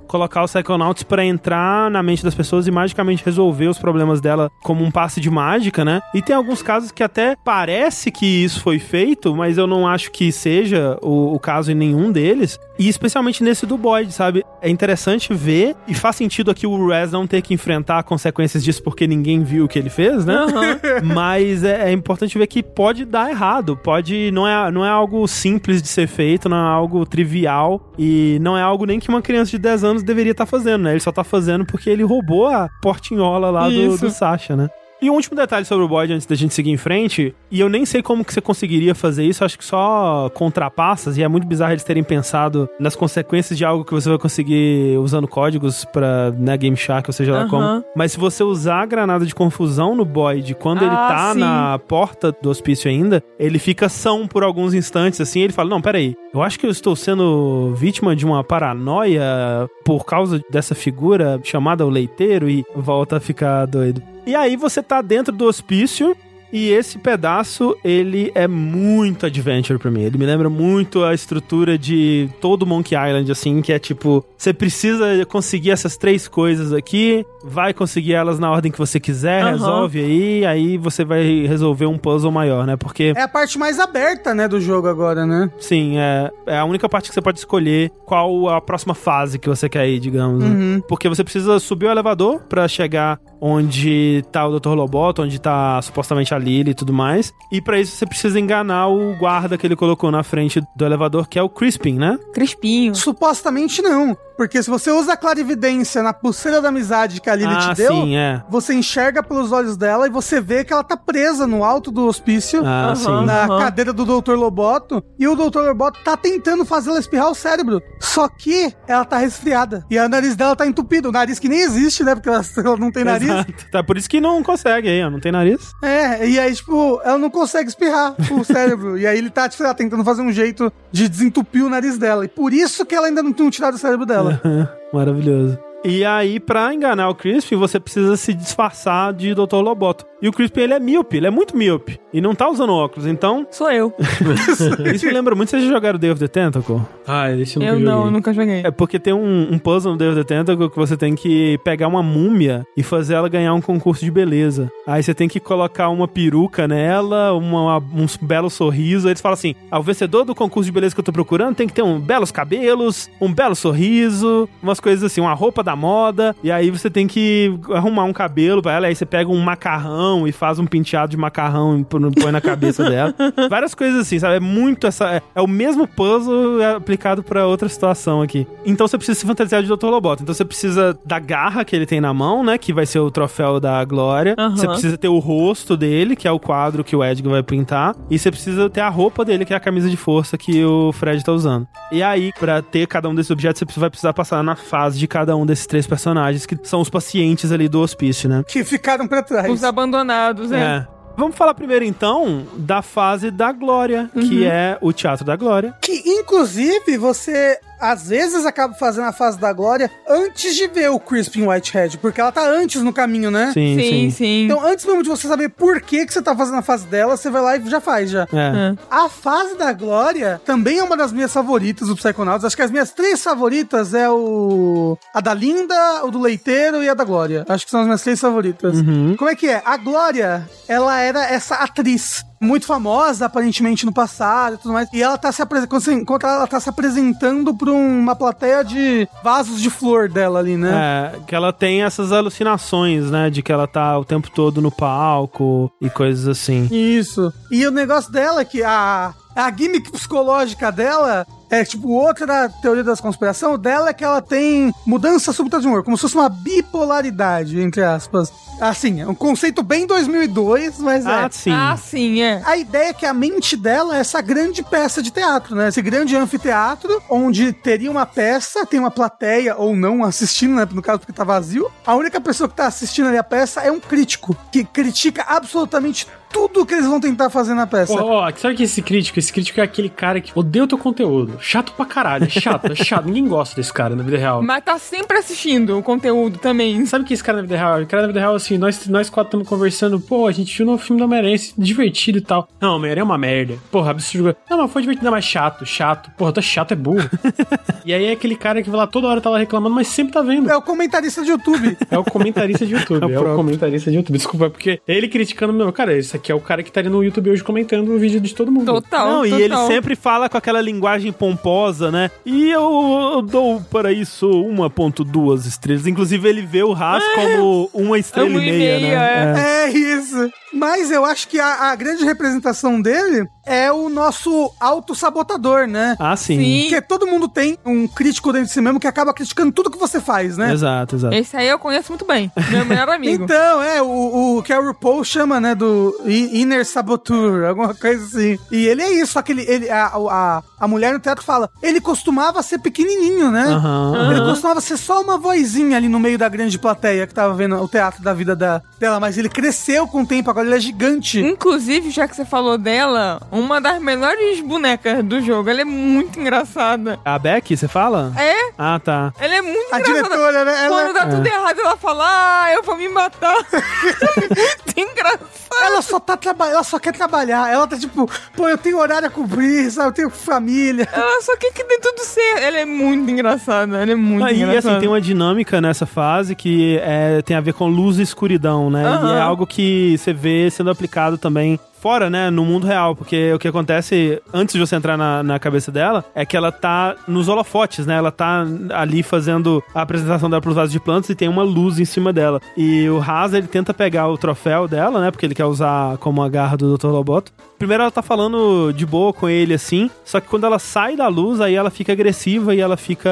colocar 0.07 0.43
os 0.43 0.51
Psychonauts 0.51 1.03
pra 1.03 1.23
entrar 1.23 1.89
na 1.89 2.01
mente 2.01 2.23
das 2.23 2.35
pessoas 2.35 2.67
e 2.67 2.71
magicamente 2.71 3.23
resolver 3.23 3.67
os 3.67 3.77
problemas 3.77 4.14
problemas 4.15 4.21
dela 4.21 4.51
como 4.61 4.83
um 4.83 4.91
passe 4.91 5.19
de 5.19 5.29
mágica, 5.29 5.83
né? 5.83 6.01
E 6.13 6.21
tem 6.21 6.35
alguns 6.35 6.61
casos 6.61 6.91
que 6.91 7.03
até 7.03 7.35
parece 7.43 8.11
que 8.11 8.25
isso 8.25 8.61
foi 8.61 8.79
feito, 8.79 9.35
mas 9.35 9.57
eu 9.57 9.67
não 9.67 9.87
acho 9.87 10.11
que 10.11 10.31
seja 10.31 10.97
o, 11.01 11.33
o 11.33 11.39
caso 11.39 11.71
em 11.71 11.75
nenhum 11.75 12.11
deles. 12.11 12.59
E 12.77 12.89
especialmente 12.89 13.43
nesse 13.43 13.65
do 13.65 13.77
Boyd, 13.77 14.11
sabe? 14.11 14.43
É 14.61 14.69
interessante 14.69 15.33
ver 15.33 15.75
e 15.87 15.93
faz 15.93 16.15
sentido 16.17 16.51
aqui 16.51 16.67
o 16.67 16.87
Rez 16.87 17.11
não 17.11 17.25
ter 17.25 17.41
que 17.41 17.53
enfrentar 17.53 18.03
consequências 18.03 18.63
disso 18.63 18.83
porque 18.83 19.07
ninguém 19.07 19.43
viu 19.43 19.65
o 19.65 19.67
que 19.67 19.79
ele 19.79 19.89
fez, 19.89 20.25
né? 20.25 20.35
Aham. 20.35 20.79
Mas 21.15 21.63
é, 21.63 21.89
é 21.89 21.91
importante 21.93 22.37
ver 22.37 22.47
que 22.47 22.61
pode 22.61 23.05
dar 23.05 23.29
errado, 23.29 23.77
pode 23.77 24.29
não 24.31 24.47
é, 24.47 24.71
não 24.71 24.85
é 24.85 24.89
algo 24.89 25.25
simples 25.27 25.81
de 25.81 25.87
ser 25.87 26.07
feito, 26.07 26.49
não 26.49 26.57
é 26.57 26.69
algo 26.69 27.05
trivial 27.05 27.93
e 27.97 28.37
não 28.41 28.57
é 28.57 28.61
algo 28.61 28.85
nem 28.85 28.99
que 28.99 29.07
uma 29.07 29.21
criança 29.21 29.51
de 29.51 29.59
10 29.59 29.83
anos 29.83 30.03
deveria 30.03 30.31
estar 30.31 30.45
fazendo, 30.45 30.83
né? 30.83 30.91
Ele 30.91 30.99
só 30.99 31.11
tá 31.11 31.23
fazendo 31.23 31.65
porque 31.65 31.89
ele 31.89 32.03
roubou 32.03 32.47
a 32.47 32.69
portinhola 32.81 33.49
lá 33.49 33.69
do, 33.69 33.71
Isso. 33.71 34.04
Sasha, 34.09 34.55
né? 34.55 34.69
E 35.01 35.09
um 35.09 35.13
último 35.13 35.35
detalhe 35.35 35.65
sobre 35.65 35.83
o 35.83 35.87
Boyd 35.87 36.13
antes 36.13 36.25
da 36.25 36.35
gente 36.35 36.53
seguir 36.53 36.71
em 36.71 36.77
frente, 36.77 37.35
e 37.51 37.59
eu 37.59 37.67
nem 37.69 37.85
sei 37.85 38.01
como 38.01 38.23
que 38.23 38.33
você 38.33 38.39
conseguiria 38.41 38.95
fazer 38.95 39.23
isso, 39.25 39.43
acho 39.43 39.57
que 39.57 39.65
só 39.65 40.29
contrapassas, 40.33 41.17
e 41.17 41.23
é 41.23 41.27
muito 41.27 41.45
bizarro 41.45 41.73
eles 41.73 41.83
terem 41.83 42.03
pensado 42.03 42.69
nas 42.79 42.95
consequências 42.95 43.57
de 43.57 43.65
algo 43.65 43.83
que 43.83 43.93
você 43.93 44.07
vai 44.09 44.17
conseguir 44.17 44.97
usando 44.97 45.27
códigos 45.27 45.83
pra 45.85 46.31
né, 46.31 46.55
Game 46.57 46.77
Shark, 46.77 47.09
ou 47.09 47.13
seja 47.13 47.33
lá 47.33 47.47
como. 47.47 47.83
Mas 47.95 48.13
se 48.13 48.17
você 48.17 48.43
usar 48.43 48.81
a 48.81 48.85
granada 48.85 49.25
de 49.25 49.35
confusão 49.35 49.95
no 49.95 50.05
Boyd, 50.05 50.55
quando 50.55 50.81
ele 50.83 50.95
Ah, 50.95 51.07
tá 51.09 51.33
sim. 51.33 51.39
na 51.39 51.77
porta 51.79 52.31
do 52.41 52.49
hospício 52.49 52.89
ainda, 52.89 53.21
ele 53.37 53.59
fica 53.59 53.89
são 53.89 54.25
por 54.27 54.43
alguns 54.43 54.73
instantes, 54.73 55.19
assim, 55.19 55.41
ele 55.41 55.53
fala, 55.53 55.69
não, 55.69 55.81
peraí, 55.81 56.15
eu 56.33 56.41
acho 56.41 56.57
que 56.59 56.65
eu 56.65 56.71
estou 56.71 56.95
sendo 56.95 57.73
vítima 57.75 58.15
de 58.15 58.25
uma 58.25 58.43
paranoia 58.43 59.69
por 59.83 60.05
causa 60.05 60.41
dessa 60.49 60.73
figura 60.73 61.39
chamada 61.43 61.85
o 61.85 61.89
leiteiro, 61.89 62.49
e 62.49 62.63
volta 62.75 63.17
a 63.17 63.19
ficar 63.19 63.65
doido. 63.65 64.01
E 64.27 64.35
aí 64.35 64.55
você 64.55 64.81
tá 64.81 64.94
dentro 65.01 65.33
do 65.33 65.45
hospício 65.45 66.15
e 66.51 66.69
esse 66.69 66.97
pedaço, 66.97 67.75
ele 67.83 68.31
é 68.35 68.47
muito 68.47 69.25
adventure 69.25 69.77
pra 69.79 69.91
mim. 69.91 70.03
Ele 70.03 70.17
me 70.17 70.25
lembra 70.25 70.49
muito 70.49 71.03
a 71.03 71.13
estrutura 71.13 71.77
de 71.77 72.29
todo 72.41 72.65
Monkey 72.65 72.95
Island, 72.95 73.31
assim, 73.31 73.61
que 73.61 73.73
é 73.73 73.79
tipo, 73.79 74.23
você 74.37 74.53
precisa 74.53 75.25
conseguir 75.25 75.71
essas 75.71 75.97
três 75.97 76.27
coisas 76.27 76.71
aqui, 76.73 77.25
vai 77.43 77.73
conseguir 77.73 78.13
elas 78.13 78.39
na 78.39 78.49
ordem 78.51 78.71
que 78.71 78.77
você 78.77 78.99
quiser, 78.99 79.41
Aham. 79.41 79.51
resolve 79.51 79.99
aí, 79.99 80.45
aí 80.45 80.77
você 80.77 81.03
vai 81.03 81.45
resolver 81.45 81.85
um 81.85 81.97
puzzle 81.97 82.31
maior, 82.31 82.65
né? 82.65 82.75
Porque, 82.75 83.13
É 83.15 83.21
a 83.21 83.27
parte 83.27 83.57
mais 83.57 83.79
aberta, 83.79 84.33
né, 84.33 84.47
do 84.47 84.59
jogo 84.61 84.87
agora, 84.87 85.25
né? 85.25 85.49
sim, 85.59 85.97
é, 85.97 86.31
é 86.47 86.57
a 86.57 86.65
única 86.65 86.87
parte 86.87 87.09
que 87.09 87.13
você 87.13 87.21
pode 87.21 87.39
escolher 87.39 87.91
qual 88.05 88.49
a 88.49 88.61
próxima 88.61 88.93
fase 88.93 89.39
que 89.39 89.49
você 89.49 89.67
quer 89.69 89.87
ir, 89.87 89.99
digamos. 89.99 90.43
né? 90.43 90.49
Uhum. 90.49 90.81
Porque 90.87 91.07
você 91.09 91.23
precisa 91.23 91.59
subir 91.59 91.87
o 91.87 91.91
elevador 91.91 92.41
pra 92.47 92.67
chegar 92.67 93.19
onde 93.41 94.23
tá 94.31 94.47
o 94.47 94.59
Dr. 94.59 94.69
Loboto, 94.73 95.21
onde 95.21 95.39
tá 95.39 95.81
supostamente 95.81 96.33
a 96.35 96.39
Lily 96.39 96.71
e 96.71 96.73
tudo 96.73 96.93
mais. 96.93 97.33
E 97.51 97.61
pra 97.61 97.79
isso 97.79 97.95
você 97.95 98.05
precisa 98.05 98.39
enganar 98.39 98.87
o 98.87 99.15
guarda 99.15 99.57
que 99.57 99.65
ele 99.65 99.75
colocou 99.75 100.11
na 100.11 100.23
frente 100.23 100.61
do 100.75 100.85
elevador, 100.85 101.27
que 101.27 101.39
é 101.39 101.41
o 101.41 101.49
Crispin, 101.49 101.95
né? 101.95 102.17
Crispinho. 102.33 102.93
Supostamente 102.95 103.81
não. 103.81 104.17
Porque 104.37 104.61
se 104.61 104.69
você 104.69 104.91
usa 104.91 105.13
a 105.13 105.17
clarividência 105.17 106.03
na 106.03 106.13
pulseira 106.13 106.61
da 106.61 106.69
amizade 106.69 107.21
que 107.21 107.29
a 107.29 107.35
Lily 107.35 107.53
ah, 107.53 107.69
te 107.69 107.75
deu, 107.75 107.91
sim, 107.93 108.15
é. 108.17 108.43
você 108.49 108.73
enxerga 108.73 109.23
pelos 109.23 109.51
olhos 109.51 109.77
dela 109.77 110.07
e 110.07 110.09
você 110.09 110.41
vê 110.41 110.63
que 110.63 110.73
ela 110.73 110.83
tá 110.83 110.97
presa 110.97 111.47
no 111.47 111.63
alto 111.63 111.91
do 111.91 112.05
hospício. 112.05 112.61
Ah. 112.65 112.93
Na 113.25 113.47
cadeira 113.59 113.93
do 113.93 114.05
Dr. 114.05 114.33
Loboto, 114.33 115.03
e 115.17 115.27
o 115.27 115.35
Dr. 115.35 115.59
Loboto 115.59 115.99
tá 116.03 116.17
tentando 116.17 116.65
fazer 116.65 116.89
ela 116.89 116.99
espirrar 116.99 117.29
o 117.29 117.35
cérebro. 117.35 117.81
Só 117.99 118.27
que 118.27 118.73
ela 118.87 119.05
tá 119.05 119.17
resfriada. 119.17 119.85
E 119.89 119.97
o 119.97 120.09
nariz 120.09 120.35
dela 120.35 120.55
tá 120.55 120.65
entupido. 120.65 121.09
O 121.09 121.11
nariz 121.11 121.39
que 121.39 121.49
nem 121.49 121.59
existe, 121.59 122.03
né? 122.03 122.15
Porque 122.15 122.29
ela, 122.29 122.41
ela 122.57 122.77
não 122.77 122.91
tem 122.91 123.03
nariz. 123.03 123.29
Exato. 123.29 123.53
Tá, 123.71 123.83
por 123.83 123.97
isso 123.97 124.09
que 124.09 124.19
não 124.19 124.43
consegue 124.43 124.89
aí, 124.89 125.03
ó. 125.03 125.09
Não 125.09 125.19
tem 125.19 125.31
nariz. 125.31 125.71
É, 125.83 126.27
e 126.27 126.39
aí, 126.39 126.53
tipo, 126.53 127.01
ela 127.03 127.17
não 127.17 127.29
consegue 127.29 127.69
espirrar 127.69 128.15
o 128.31 128.43
cérebro. 128.45 128.97
e 128.97 129.07
aí 129.07 129.17
ele 129.17 129.29
tá, 129.29 129.47
tipo, 129.47 129.63
tentando 129.75 130.03
fazer 130.03 130.21
um 130.21 130.31
jeito 130.31 130.71
de 130.91 131.09
desentupir 131.09 131.65
o 131.65 131.69
nariz 131.69 131.97
dela. 131.97 132.25
E 132.25 132.27
por 132.27 132.53
isso 132.53 132.85
que 132.85 132.95
ela 132.95 133.07
ainda 133.07 133.23
não 133.23 133.33
tem 133.33 133.49
tirado 133.49 133.75
o 133.75 133.77
cérebro 133.77 134.05
dela. 134.05 134.24
Maravilhoso. 134.93 135.59
E 135.83 136.03
aí, 136.03 136.39
pra 136.39 136.73
enganar 136.73 137.09
o 137.09 137.15
Crispin, 137.15 137.55
você 137.55 137.79
precisa 137.79 138.17
se 138.17 138.33
disfarçar 138.33 139.13
de 139.13 139.35
Dr. 139.35 139.57
Loboto. 139.57 140.05
E 140.19 140.27
o 140.27 140.31
Crispin, 140.31 140.61
ele 140.61 140.73
é 140.73 140.79
míope, 140.79 141.17
ele 141.17 141.27
é 141.27 141.29
muito 141.29 141.55
míope. 141.55 141.99
E 142.11 142.19
não 142.19 142.33
tá 142.33 142.49
usando 142.49 142.73
óculos, 142.73 143.05
então... 143.05 143.45
Sou 143.51 143.71
eu. 143.71 143.93
Isso 144.93 145.05
me 145.05 145.11
lembra 145.11 145.35
muito, 145.35 145.49
vocês 145.49 145.63
já 145.63 145.69
jogaram 145.69 145.99
Day 145.99 146.09
of 146.09 146.19
the 146.19 146.27
Tentacle? 146.27 146.81
Ah, 147.05 147.29
esse 147.31 147.57
eu 147.57 147.59
nunca 147.59 147.71
Eu 147.71 147.79
joguei. 147.79 147.85
não, 147.93 148.11
nunca 148.11 148.33
joguei. 148.33 148.61
É 148.65 148.71
porque 148.71 148.97
tem 148.97 149.13
um, 149.13 149.53
um 149.53 149.59
puzzle 149.59 149.91
no 149.91 149.97
Day 149.97 150.07
of 150.09 150.17
the 150.17 150.23
Tentacle 150.23 150.69
que 150.71 150.77
você 150.77 150.97
tem 150.97 151.13
que 151.13 151.59
pegar 151.63 151.87
uma 151.87 152.01
múmia 152.01 152.65
e 152.75 152.81
fazer 152.81 153.13
ela 153.13 153.29
ganhar 153.29 153.53
um 153.53 153.61
concurso 153.61 154.03
de 154.03 154.09
beleza. 154.09 154.71
Aí 154.87 155.03
você 155.03 155.13
tem 155.13 155.27
que 155.27 155.39
colocar 155.39 155.89
uma 155.89 156.07
peruca 156.07 156.67
nela, 156.67 157.33
uma, 157.33 157.77
um 157.77 158.07
belo 158.21 158.49
sorriso. 158.49 159.07
Aí 159.07 159.11
eles 159.11 159.21
falam 159.21 159.33
assim: 159.35 159.53
ah, 159.69 159.77
o 159.77 159.83
vencedor 159.83 160.23
do 160.25 160.33
concurso 160.33 160.65
de 160.65 160.71
beleza 160.71 160.95
que 160.95 161.01
eu 161.01 161.05
tô 161.05 161.11
procurando 161.11 161.55
tem 161.55 161.67
que 161.67 161.73
ter 161.73 161.83
um 161.83 161.99
belos 161.99 162.31
cabelos, 162.31 163.09
um 163.21 163.31
belo 163.31 163.55
sorriso, 163.55 164.49
umas 164.63 164.79
coisas 164.79 165.03
assim, 165.03 165.21
uma 165.21 165.33
roupa 165.33 165.61
da 165.61 165.74
moda. 165.75 166.35
E 166.43 166.51
aí 166.51 166.69
você 166.69 166.89
tem 166.89 167.07
que 167.07 167.57
arrumar 167.71 168.03
um 168.03 168.13
cabelo 168.13 168.61
pra 168.61 168.73
ela. 168.73 168.87
Aí 168.87 168.95
você 168.95 169.05
pega 169.05 169.29
um 169.29 169.39
macarrão 169.39 170.27
e 170.27 170.31
faz 170.31 170.59
um 170.59 170.65
penteado 170.65 171.11
de 171.11 171.17
macarrão 171.17 171.79
e 171.79 171.83
põe 171.83 172.31
na 172.31 172.41
cabeça 172.41 172.83
dela. 172.89 173.13
Várias 173.49 173.73
coisas 173.75 174.01
assim, 174.01 174.19
sabe? 174.19 174.35
É 174.35 174.39
muito 174.39 174.87
essa. 174.87 175.15
É, 175.15 175.21
é 175.35 175.41
o 175.41 175.47
mesmo 175.47 175.87
puzzle 175.87 176.63
aplicado 176.75 177.23
pra 177.23 177.45
outra 177.45 177.69
situação 177.69 178.21
aqui. 178.21 178.47
Então 178.65 178.87
você 178.87 178.97
precisa 178.97 179.19
se 179.19 179.25
fantasiar 179.25 179.61
de 179.61 179.67
Dr. 179.67 179.87
Loboto. 179.87 180.23
Então 180.23 180.33
você 180.33 180.45
precisa 180.45 180.97
da 181.05 181.19
garra 181.19 181.63
que 181.63 181.75
ele 181.75 181.85
tem 181.85 182.01
na 182.01 182.13
mão, 182.13 182.43
né? 182.43 182.57
Que 182.57 182.73
vai 182.73 182.85
ser 182.85 182.99
o 182.99 183.11
troféu 183.11 183.59
da 183.59 183.83
glória. 183.85 184.35
Aham. 184.37 184.55
Você 184.55 184.67
precisa 184.67 184.97
ter 184.97 185.07
o 185.07 185.19
rosto 185.19 185.77
dele, 185.77 186.15
que 186.15 186.27
é 186.27 186.31
o 186.31 186.39
quadro 186.39 186.83
que 186.83 186.95
o 186.95 187.03
Edgar 187.03 187.31
vai 187.31 187.43
pintar. 187.43 187.95
E 188.09 188.17
você 188.17 188.31
precisa 188.31 188.69
ter 188.69 188.81
a 188.81 188.89
roupa 188.89 189.23
dele, 189.23 189.45
que 189.45 189.53
é 189.53 189.57
a 189.57 189.59
camisa 189.59 189.89
de 189.89 189.97
força 189.97 190.37
que 190.37 190.63
o 190.63 190.91
Fred 190.91 191.23
tá 191.23 191.31
usando. 191.31 191.67
E 191.91 192.01
aí, 192.01 192.31
pra 192.39 192.61
ter 192.61 192.87
cada 192.87 193.07
um 193.09 193.15
desses 193.15 193.31
objetos, 193.31 193.61
você 193.65 193.79
vai 193.79 193.89
precisar 193.89 194.13
passar 194.13 194.43
na 194.43 194.55
fase 194.55 194.99
de 194.99 195.07
cada 195.07 195.35
um 195.35 195.45
desses 195.45 195.54
três 195.65 195.85
personagens, 195.85 196.47
que 196.47 196.57
são 196.63 196.81
os 196.81 196.89
pacientes 196.89 197.51
ali 197.51 197.69
do 197.69 197.79
hospício, 197.81 198.27
né? 198.27 198.43
Que 198.47 198.63
ficaram 198.63 199.07
pra 199.07 199.21
trás. 199.21 199.51
Os 199.51 199.63
abandonados, 199.63 200.51
é. 200.51 200.59
É. 200.59 200.87
Vamos 201.17 201.37
falar 201.37 201.53
primeiro 201.53 201.85
então 201.85 202.45
da 202.57 202.81
fase 202.81 203.31
da 203.31 203.51
glória, 203.51 204.09
que 204.13 204.43
é 204.43 204.77
o 204.81 204.91
Teatro 204.91 205.23
da 205.23 205.35
Glória. 205.35 205.73
Que, 205.81 205.93
inclusive, 206.05 206.97
você 206.97 207.57
às 207.79 208.09
vezes 208.09 208.45
acaba 208.45 208.73
fazendo 208.73 209.05
a 209.05 209.13
fase 209.13 209.39
da 209.39 209.51
glória 209.53 209.89
antes 210.07 210.55
de 210.55 210.67
ver 210.67 210.89
o 210.89 210.99
Crispin 210.99 211.43
Whitehead, 211.47 211.97
porque 211.97 212.19
ela 212.21 212.31
tá 212.31 212.47
antes 212.47 212.81
no 212.81 212.93
caminho, 212.93 213.29
né? 213.31 213.51
Sim, 213.53 213.77
Sim, 213.77 213.89
sim. 213.89 214.09
sim. 214.11 214.45
Então, 214.45 214.65
antes 214.65 214.85
mesmo 214.85 215.03
de 215.03 215.09
você 215.09 215.27
saber 215.27 215.49
por 215.49 215.81
que, 215.81 216.05
que 216.05 216.13
você 216.13 216.21
tá 216.21 216.35
fazendo 216.35 216.57
a 216.57 216.61
fase 216.61 216.85
dela, 216.87 217.17
você 217.17 217.29
vai 217.29 217.41
lá 217.41 217.57
e 217.57 217.69
já 217.69 217.81
faz, 217.81 218.09
já. 218.09 218.23
É. 218.33 218.73
É. 218.73 218.75
A 218.89 219.09
fase 219.09 219.57
da 219.57 219.73
Glória 219.73 220.41
também 220.45 220.79
é 220.79 220.83
uma 220.83 220.97
das 220.97 221.11
minhas 221.11 221.31
favoritas 221.33 221.87
do 221.87 221.95
Psychonauts. 221.95 222.45
Acho 222.45 222.55
que 222.55 222.61
as 222.61 222.71
minhas 222.71 222.91
três 222.91 223.21
favoritas 223.23 223.93
é 223.93 224.09
o. 224.09 224.97
A 225.13 225.21
da 225.21 225.33
Linda, 225.33 225.75
o 226.03 226.11
do 226.11 226.19
Leiteiro 226.19 226.83
e 226.83 226.89
a 226.89 226.93
da 226.93 227.03
Glória. 227.03 227.45
Acho 227.47 227.65
que 227.65 227.71
são 227.71 227.81
as 227.81 227.85
minhas 227.85 228.01
três 228.01 228.19
favoritas. 228.19 228.77
Uhum. 228.77 229.15
Como 229.17 229.29
é 229.29 229.35
que 229.35 229.47
é? 229.47 229.61
A 229.65 229.77
Glória, 229.77 230.47
ela 230.67 230.99
era 230.99 231.25
essa 231.25 231.55
atriz 231.55 232.23
muito 232.45 232.65
famosa, 232.65 233.25
aparentemente, 233.25 233.85
no 233.85 233.93
passado 233.93 234.55
e 234.55 234.57
tudo 234.57 234.73
mais. 234.73 234.87
E 234.93 235.01
ela 235.01 235.17
tá 235.17 235.31
se 235.31 235.41
apresentando. 235.41 236.05
Quando 236.05 236.23
ela 236.23 236.47
tá 236.47 236.59
se 236.59 236.69
apresentando 236.69 237.53
pra 237.53 237.71
uma 237.71 238.15
plateia 238.15 238.63
de 238.63 239.07
vasos 239.23 239.61
de 239.61 239.69
flor 239.69 240.09
dela 240.09 240.39
ali, 240.39 240.55
né? 240.55 241.13
É, 241.15 241.19
que 241.25 241.35
ela 241.35 241.51
tem 241.51 241.83
essas 241.83 242.11
alucinações, 242.11 243.09
né? 243.09 243.29
De 243.29 243.41
que 243.41 243.51
ela 243.51 243.67
tá 243.67 243.97
o 243.97 244.05
tempo 244.05 244.29
todo 244.29 244.61
no 244.61 244.71
palco 244.71 245.71
e 245.81 245.89
coisas 245.89 246.27
assim. 246.27 246.67
Isso. 246.71 247.33
E 247.51 247.65
o 247.65 247.71
negócio 247.71 248.11
dela 248.11 248.41
é 248.41 248.45
que 248.45 248.63
a, 248.63 249.13
a 249.35 249.51
gimmick 249.51 249.91
psicológica 249.91 250.71
dela 250.71 251.27
é 251.49 251.63
tipo 251.63 251.89
outra 251.89 252.49
teoria 252.49 252.83
das 252.83 252.99
conspiração 252.99 253.57
dela 253.57 253.89
é 253.89 253.93
que 253.93 254.03
ela 254.03 254.21
tem 254.21 254.73
mudança 254.85 255.31
súbita 255.31 255.59
de 255.59 255.67
humor, 255.67 255.83
como 255.83 255.95
se 255.97 256.01
fosse 256.01 256.15
uma 256.15 256.29
bipolaridade, 256.29 257.59
entre 257.61 257.83
aspas. 257.83 258.31
Assim, 258.59 259.01
é 259.01 259.07
um 259.07 259.13
conceito 259.13 259.61
bem 259.61 259.85
2002, 259.85 260.79
mas 260.79 261.05
Ah, 261.05 261.25
é. 261.25 261.29
sim. 261.29 261.51
Ah, 261.51 261.77
sim, 261.77 262.21
é. 262.21 262.41
A 262.45 262.55
ideia 262.57 262.89
é 262.89 262.93
que 262.93 263.05
a 263.05 263.13
mente 263.13 263.57
dela 263.57 263.97
é 263.97 263.99
essa 263.99 264.21
grande 264.21 264.63
peça 264.63 265.01
de 265.01 265.11
teatro, 265.11 265.55
né? 265.55 265.67
Esse 265.67 265.81
grande 265.81 266.15
anfiteatro, 266.15 267.01
onde 267.09 267.51
teria 267.51 267.91
uma 267.91 268.05
peça, 268.05 268.65
tem 268.65 268.79
uma 268.79 268.91
plateia 268.91 269.55
ou 269.57 269.75
não 269.75 270.03
assistindo, 270.03 270.55
né? 270.55 270.67
No 270.71 270.81
caso, 270.81 270.99
porque 270.99 271.11
tá 271.13 271.23
vazio. 271.25 271.69
A 271.85 271.95
única 271.95 272.19
pessoa 272.21 272.47
que 272.47 272.55
tá 272.55 272.65
assistindo 272.67 273.09
ali 273.09 273.17
a 273.17 273.23
peça 273.23 273.61
é 273.61 273.69
um 273.71 273.79
crítico, 273.79 274.35
que 274.51 274.63
critica 274.63 275.25
absolutamente 275.27 276.07
tudo 276.35 276.65
que 276.65 276.73
eles 276.73 276.85
vão 276.85 276.99
tentar 276.99 277.29
fazer 277.29 277.53
na 277.53 277.65
peça. 277.65 277.93
Ó, 277.93 278.27
ó, 278.27 278.31
sabe 278.35 278.55
que 278.55 278.63
esse 278.63 278.81
crítico? 278.81 279.17
Esse 279.17 279.31
crítico 279.31 279.61
é 279.61 279.63
aquele 279.63 279.87
cara 279.87 280.19
que 280.19 280.33
odeia 280.35 280.65
o 280.65 280.67
teu 280.67 280.77
conteúdo. 280.77 281.37
Chato 281.39 281.71
pra 281.71 281.85
caralho. 281.85 282.25
É 282.25 282.29
chato, 282.29 282.73
é 282.73 282.75
chato. 282.75 283.05
Ninguém 283.05 283.25
gosta 283.25 283.55
desse 283.55 283.71
cara 283.71 283.95
na 283.95 284.03
vida 284.03 284.17
real. 284.17 284.43
Mas 284.43 284.61
tá 284.61 284.77
sempre 284.77 285.17
assistindo 285.17 285.77
o 285.77 285.81
conteúdo 285.81 286.37
também. 286.37 286.85
Sabe 286.85 287.05
que 287.05 287.13
esse 287.13 287.23
cara 287.23 287.37
na 287.37 287.43
vida 287.43 287.55
real? 287.55 287.81
O 287.81 287.87
cara 287.87 288.01
na 288.01 288.07
vida 288.07 288.19
real, 288.19 288.35
assim, 288.35 288.57
nós, 288.57 288.85
nós 288.87 289.09
quatro 289.09 289.29
estamos 289.29 289.47
conversando, 289.47 289.97
pô, 289.97 290.27
a 290.27 290.31
gente 290.33 290.55
viu 290.57 290.65
no 290.65 290.77
filme 290.77 290.99
do 290.99 291.05
Homem-Aranha, 291.05 291.37
divertido 291.57 292.17
e 292.17 292.21
tal. 292.21 292.49
Não, 292.59 292.75
Homem-Aranha 292.75 293.03
é 293.03 293.05
uma 293.05 293.17
merda. 293.17 293.57
Porra, 293.71 293.91
absurdo. 293.91 294.35
Não, 294.49 294.57
mas 294.57 294.71
foi 294.71 294.81
divertido, 294.81 295.05
não, 295.05 295.13
mas 295.13 295.23
chato, 295.23 295.65
chato. 295.65 296.11
Porra, 296.17 296.33
tá 296.33 296.41
chato, 296.41 296.73
é 296.73 296.75
burro. 296.75 297.09
e 297.85 297.93
aí 297.93 298.05
é 298.05 298.11
aquele 298.11 298.35
cara 298.35 298.61
que 298.61 298.69
vai 298.69 298.79
lá 298.79 298.87
toda 298.87 299.07
hora 299.07 299.21
tá 299.21 299.29
lá 299.29 299.37
reclamando, 299.37 299.73
mas 299.73 299.87
sempre 299.87 300.13
tá 300.13 300.21
vendo. 300.21 300.49
É 300.49 300.57
o 300.57 300.61
comentarista 300.61 301.23
de 301.23 301.31
YouTube. 301.31 301.77
É 301.89 301.97
o 301.97 302.03
comentarista 302.03 302.65
de 302.65 302.73
YouTube. 302.73 303.05
É 303.05 303.19
o 303.19 303.27
é 303.27 303.33
o 303.33 303.35
comentarista 303.35 303.89
de 303.89 303.97
YouTube. 303.97 304.17
Desculpa, 304.17 304.49
porque 304.49 304.81
ele 304.87 305.07
criticando. 305.07 305.53
Não, 305.53 305.71
cara, 305.71 305.97
esse 305.97 306.15
aqui 306.15 306.24
é 306.31 306.35
o 306.35 306.39
cara 306.39 306.63
que 306.63 306.69
estaria 306.69 306.89
no 306.89 307.03
YouTube 307.03 307.29
hoje 307.29 307.43
comentando 307.43 307.89
o 307.89 307.97
vídeo 307.97 308.19
de 308.19 308.33
todo 308.33 308.51
mundo. 308.51 308.65
Total. 308.65 309.07
Não, 309.07 309.23
total. 309.23 309.39
e 309.39 309.41
ele 309.41 309.57
sempre 309.67 309.95
fala 309.95 310.29
com 310.29 310.37
aquela 310.37 310.61
linguagem 310.61 311.11
pomposa, 311.11 311.91
né? 311.91 312.11
E 312.25 312.49
eu, 312.49 313.11
eu 313.15 313.21
dou 313.21 313.61
para 313.61 313.91
isso 313.91 314.27
1.2 314.27 315.47
estrelas. 315.47 315.87
Inclusive, 315.87 316.27
ele 316.27 316.41
vê 316.41 316.63
o 316.63 316.73
Haas 316.73 317.03
como 317.15 317.69
uma 317.73 317.97
estrela 317.97 318.29
Uma 318.29 318.39
e 318.41 318.47
e 318.47 318.51
meia, 318.51 318.79
meia, 318.79 319.33
né? 319.33 319.63
É 319.65 319.69
isso. 319.69 320.31
Mas 320.53 320.91
eu 320.91 321.03
acho 321.03 321.27
que 321.27 321.39
a, 321.39 321.71
a 321.71 321.75
grande 321.75 322.05
representação 322.05 322.81
dele 322.81 323.27
é 323.45 323.71
o 323.71 323.89
nosso 323.89 324.51
autossabotador, 324.59 325.67
né? 325.67 325.95
Ah, 325.99 326.15
sim. 326.15 326.37
Sim. 326.37 326.61
Porque 326.61 326.81
todo 326.81 327.07
mundo 327.07 327.27
tem 327.27 327.57
um 327.65 327.87
crítico 327.87 328.31
dentro 328.31 328.47
de 328.47 328.53
si 328.53 328.61
mesmo 328.61 328.79
que 328.79 328.87
acaba 328.87 329.13
criticando 329.13 329.51
tudo 329.51 329.69
que 329.69 329.77
você 329.77 330.01
faz, 330.01 330.37
né? 330.37 330.51
Exato, 330.51 330.95
exato. 330.95 331.15
Esse 331.15 331.37
aí 331.37 331.47
eu 331.47 331.59
conheço 331.59 331.91
muito 331.91 332.05
bem. 332.05 332.31
Meu 332.49 332.65
melhor 332.65 332.89
amigo. 332.89 333.23
Então, 333.23 333.61
é, 333.61 333.81
o, 333.81 334.37
o 334.37 334.43
que 334.43 334.51
a 334.51 334.59
RuPaul 334.59 335.03
chama, 335.03 335.39
né, 335.39 335.53
do 335.53 335.95
Inner 336.05 336.65
Saboteur, 336.65 337.45
alguma 337.47 337.73
coisa 337.73 338.03
assim. 338.03 338.39
E 338.51 338.67
ele 338.67 338.81
é 338.81 338.91
isso, 338.93 339.13
só 339.13 339.21
que 339.21 339.31
ele, 339.31 339.45
ele 339.47 339.69
a, 339.69 339.87
a, 339.87 340.43
a 340.65 340.67
mulher 340.67 340.93
no 340.93 340.99
teatro 340.99 341.23
fala, 341.23 341.49
ele 341.61 341.79
costumava 341.79 342.41
ser 342.43 342.59
pequenininho, 342.59 343.31
né? 343.31 343.43
Aham, 343.45 344.11
Ele 344.11 344.21
costumava 344.21 344.59
ser 344.61 344.77
só 344.77 345.01
uma 345.01 345.17
vozinha 345.17 345.77
ali 345.77 345.87
no 345.87 345.99
meio 345.99 346.17
da 346.17 346.27
grande 346.27 346.57
plateia 346.59 347.05
que 347.07 347.13
tava 347.13 347.33
vendo 347.33 347.55
o 347.55 347.67
teatro 347.67 348.01
da 348.03 348.13
vida 348.13 348.35
da, 348.35 348.61
dela, 348.79 348.99
mas 348.99 349.17
ele 349.17 349.29
cresceu 349.29 349.87
com 349.87 350.01
o 350.01 350.05
tempo, 350.05 350.29
agora 350.29 350.45
ele 350.47 350.55
é 350.55 350.59
gigante. 350.59 351.19
Inclusive, 351.21 351.89
já 351.91 352.07
que 352.07 352.15
você 352.15 352.25
falou 352.25 352.57
dela, 352.57 353.21
uma 353.31 353.61
das 353.61 353.79
melhores 353.81 354.41
bonecas 354.41 355.03
do 355.03 355.21
jogo. 355.21 355.49
Ela 355.49 355.61
é 355.61 355.65
muito 355.65 356.19
engraçada. 356.19 356.99
A 357.05 357.17
Beck, 357.19 357.55
você 357.55 357.67
fala? 357.67 358.11
É, 358.17 358.51
Ah, 358.57 358.79
tá. 358.83 359.13
ela 359.19 359.35
é 359.35 359.41
muito 359.41 359.73
A 359.73 359.79
engraçada. 359.79 360.03
diretora, 360.09 360.45
né? 360.45 360.65
Ela, 360.65 360.69
Quando 360.83 360.93
dá 360.93 361.05
tudo 361.07 361.27
errado, 361.27 361.59
ela 361.59 361.77
fala, 361.77 362.03
ah, 362.07 362.53
eu 362.53 362.63
vou 362.63 362.75
me 362.77 362.89
matar. 362.89 363.35
engraçado. 364.75 365.29
ela 365.61 365.81
só 365.81 365.99
tá 365.99 366.17
trabalhando, 366.17 366.55
ela 366.55 366.63
só 366.63 366.79
quer 366.79 366.93
trabalhar. 366.93 367.51
Ela 367.51 367.67
tá 367.67 367.77
tipo, 367.77 368.09
pô, 368.35 368.47
eu 368.49 368.57
tenho 368.57 368.77
horário 368.79 369.07
a 369.07 369.11
cumprir, 369.11 369.71
sabe? 369.71 369.89
Eu 369.89 369.93
tenho 369.93 370.09
família. 370.09 370.54
Ela 370.93 371.21
só 371.21 371.35
quer 371.37 371.51
que 371.53 371.63
dê 371.63 371.77
tudo 371.79 371.99
certo. 372.03 372.41
Ela 372.43 372.57
é 372.59 372.65
muito 372.65 373.09
engraçada. 373.11 373.77
Ela 373.81 373.91
é 373.91 373.95
muito 373.95 374.23
Ah, 374.25 374.31
e 374.31 374.41
engraçada. 374.41 374.71
assim, 374.75 374.79
tem 374.79 374.89
uma 374.89 375.01
dinâmica 375.01 375.59
nessa 375.61 375.85
fase 375.85 376.35
que 376.35 376.77
é, 376.81 377.21
tem 377.21 377.35
a 377.35 377.41
ver 377.41 377.53
com 377.53 377.67
luz 377.67 377.99
e 377.99 378.01
escuridão, 378.01 378.69
né? 378.69 378.83
E 378.83 378.85
Aham. 378.85 379.17
é 379.17 379.21
algo 379.21 379.45
que 379.47 379.97
você 379.97 380.13
vê 380.13 380.49
sendo 380.49 380.69
aplicado 380.69 381.17
também 381.17 381.59
fora, 381.85 382.09
né, 382.09 382.31
no 382.31 382.43
mundo 382.43 382.65
real, 382.65 382.95
porque 382.95 383.31
o 383.31 383.37
que 383.37 383.47
acontece 383.47 384.19
antes 384.33 384.53
de 384.53 384.59
você 384.59 384.75
entrar 384.75 384.97
na, 384.97 385.21
na 385.21 385.37
cabeça 385.37 385.71
dela 385.71 386.03
é 386.15 386.25
que 386.25 386.35
ela 386.35 386.51
tá 386.51 386.95
nos 387.07 387.27
holofotes, 387.27 387.85
né? 387.85 387.93
Ela 387.95 388.11
tá 388.11 388.43
ali 388.71 389.03
fazendo 389.03 389.63
a 389.71 389.83
apresentação 389.83 390.27
dela 390.27 390.41
pros 390.41 390.55
vasos 390.55 390.71
de 390.71 390.79
plantas 390.79 391.11
e 391.11 391.15
tem 391.15 391.29
uma 391.29 391.43
luz 391.43 391.77
em 391.77 391.85
cima 391.85 392.11
dela. 392.11 392.41
E 392.57 392.89
o 392.89 392.99
Haas, 392.99 393.35
ele 393.35 393.45
tenta 393.45 393.71
pegar 393.71 394.07
o 394.07 394.17
troféu 394.17 394.67
dela, 394.67 394.99
né? 394.99 395.11
Porque 395.11 395.27
ele 395.27 395.35
quer 395.35 395.45
usar 395.45 395.95
como 395.99 396.23
a 396.23 396.27
garra 396.27 396.57
do 396.57 396.75
Dr. 396.75 396.87
Loboto. 396.87 397.31
Primeiro 397.57 397.83
ela 397.83 397.91
tá 397.91 398.01
falando 398.01 398.73
de 398.73 398.85
boa 398.85 399.13
com 399.13 399.29
ele, 399.29 399.53
assim, 399.53 399.89
só 400.03 400.19
que 400.19 400.27
quando 400.27 400.45
ela 400.45 400.59
sai 400.59 400.95
da 400.95 401.07
luz, 401.07 401.39
aí 401.39 401.55
ela 401.55 401.69
fica 401.69 401.93
agressiva 401.93 402.53
e 402.53 402.59
ela 402.59 402.75
fica 402.75 403.09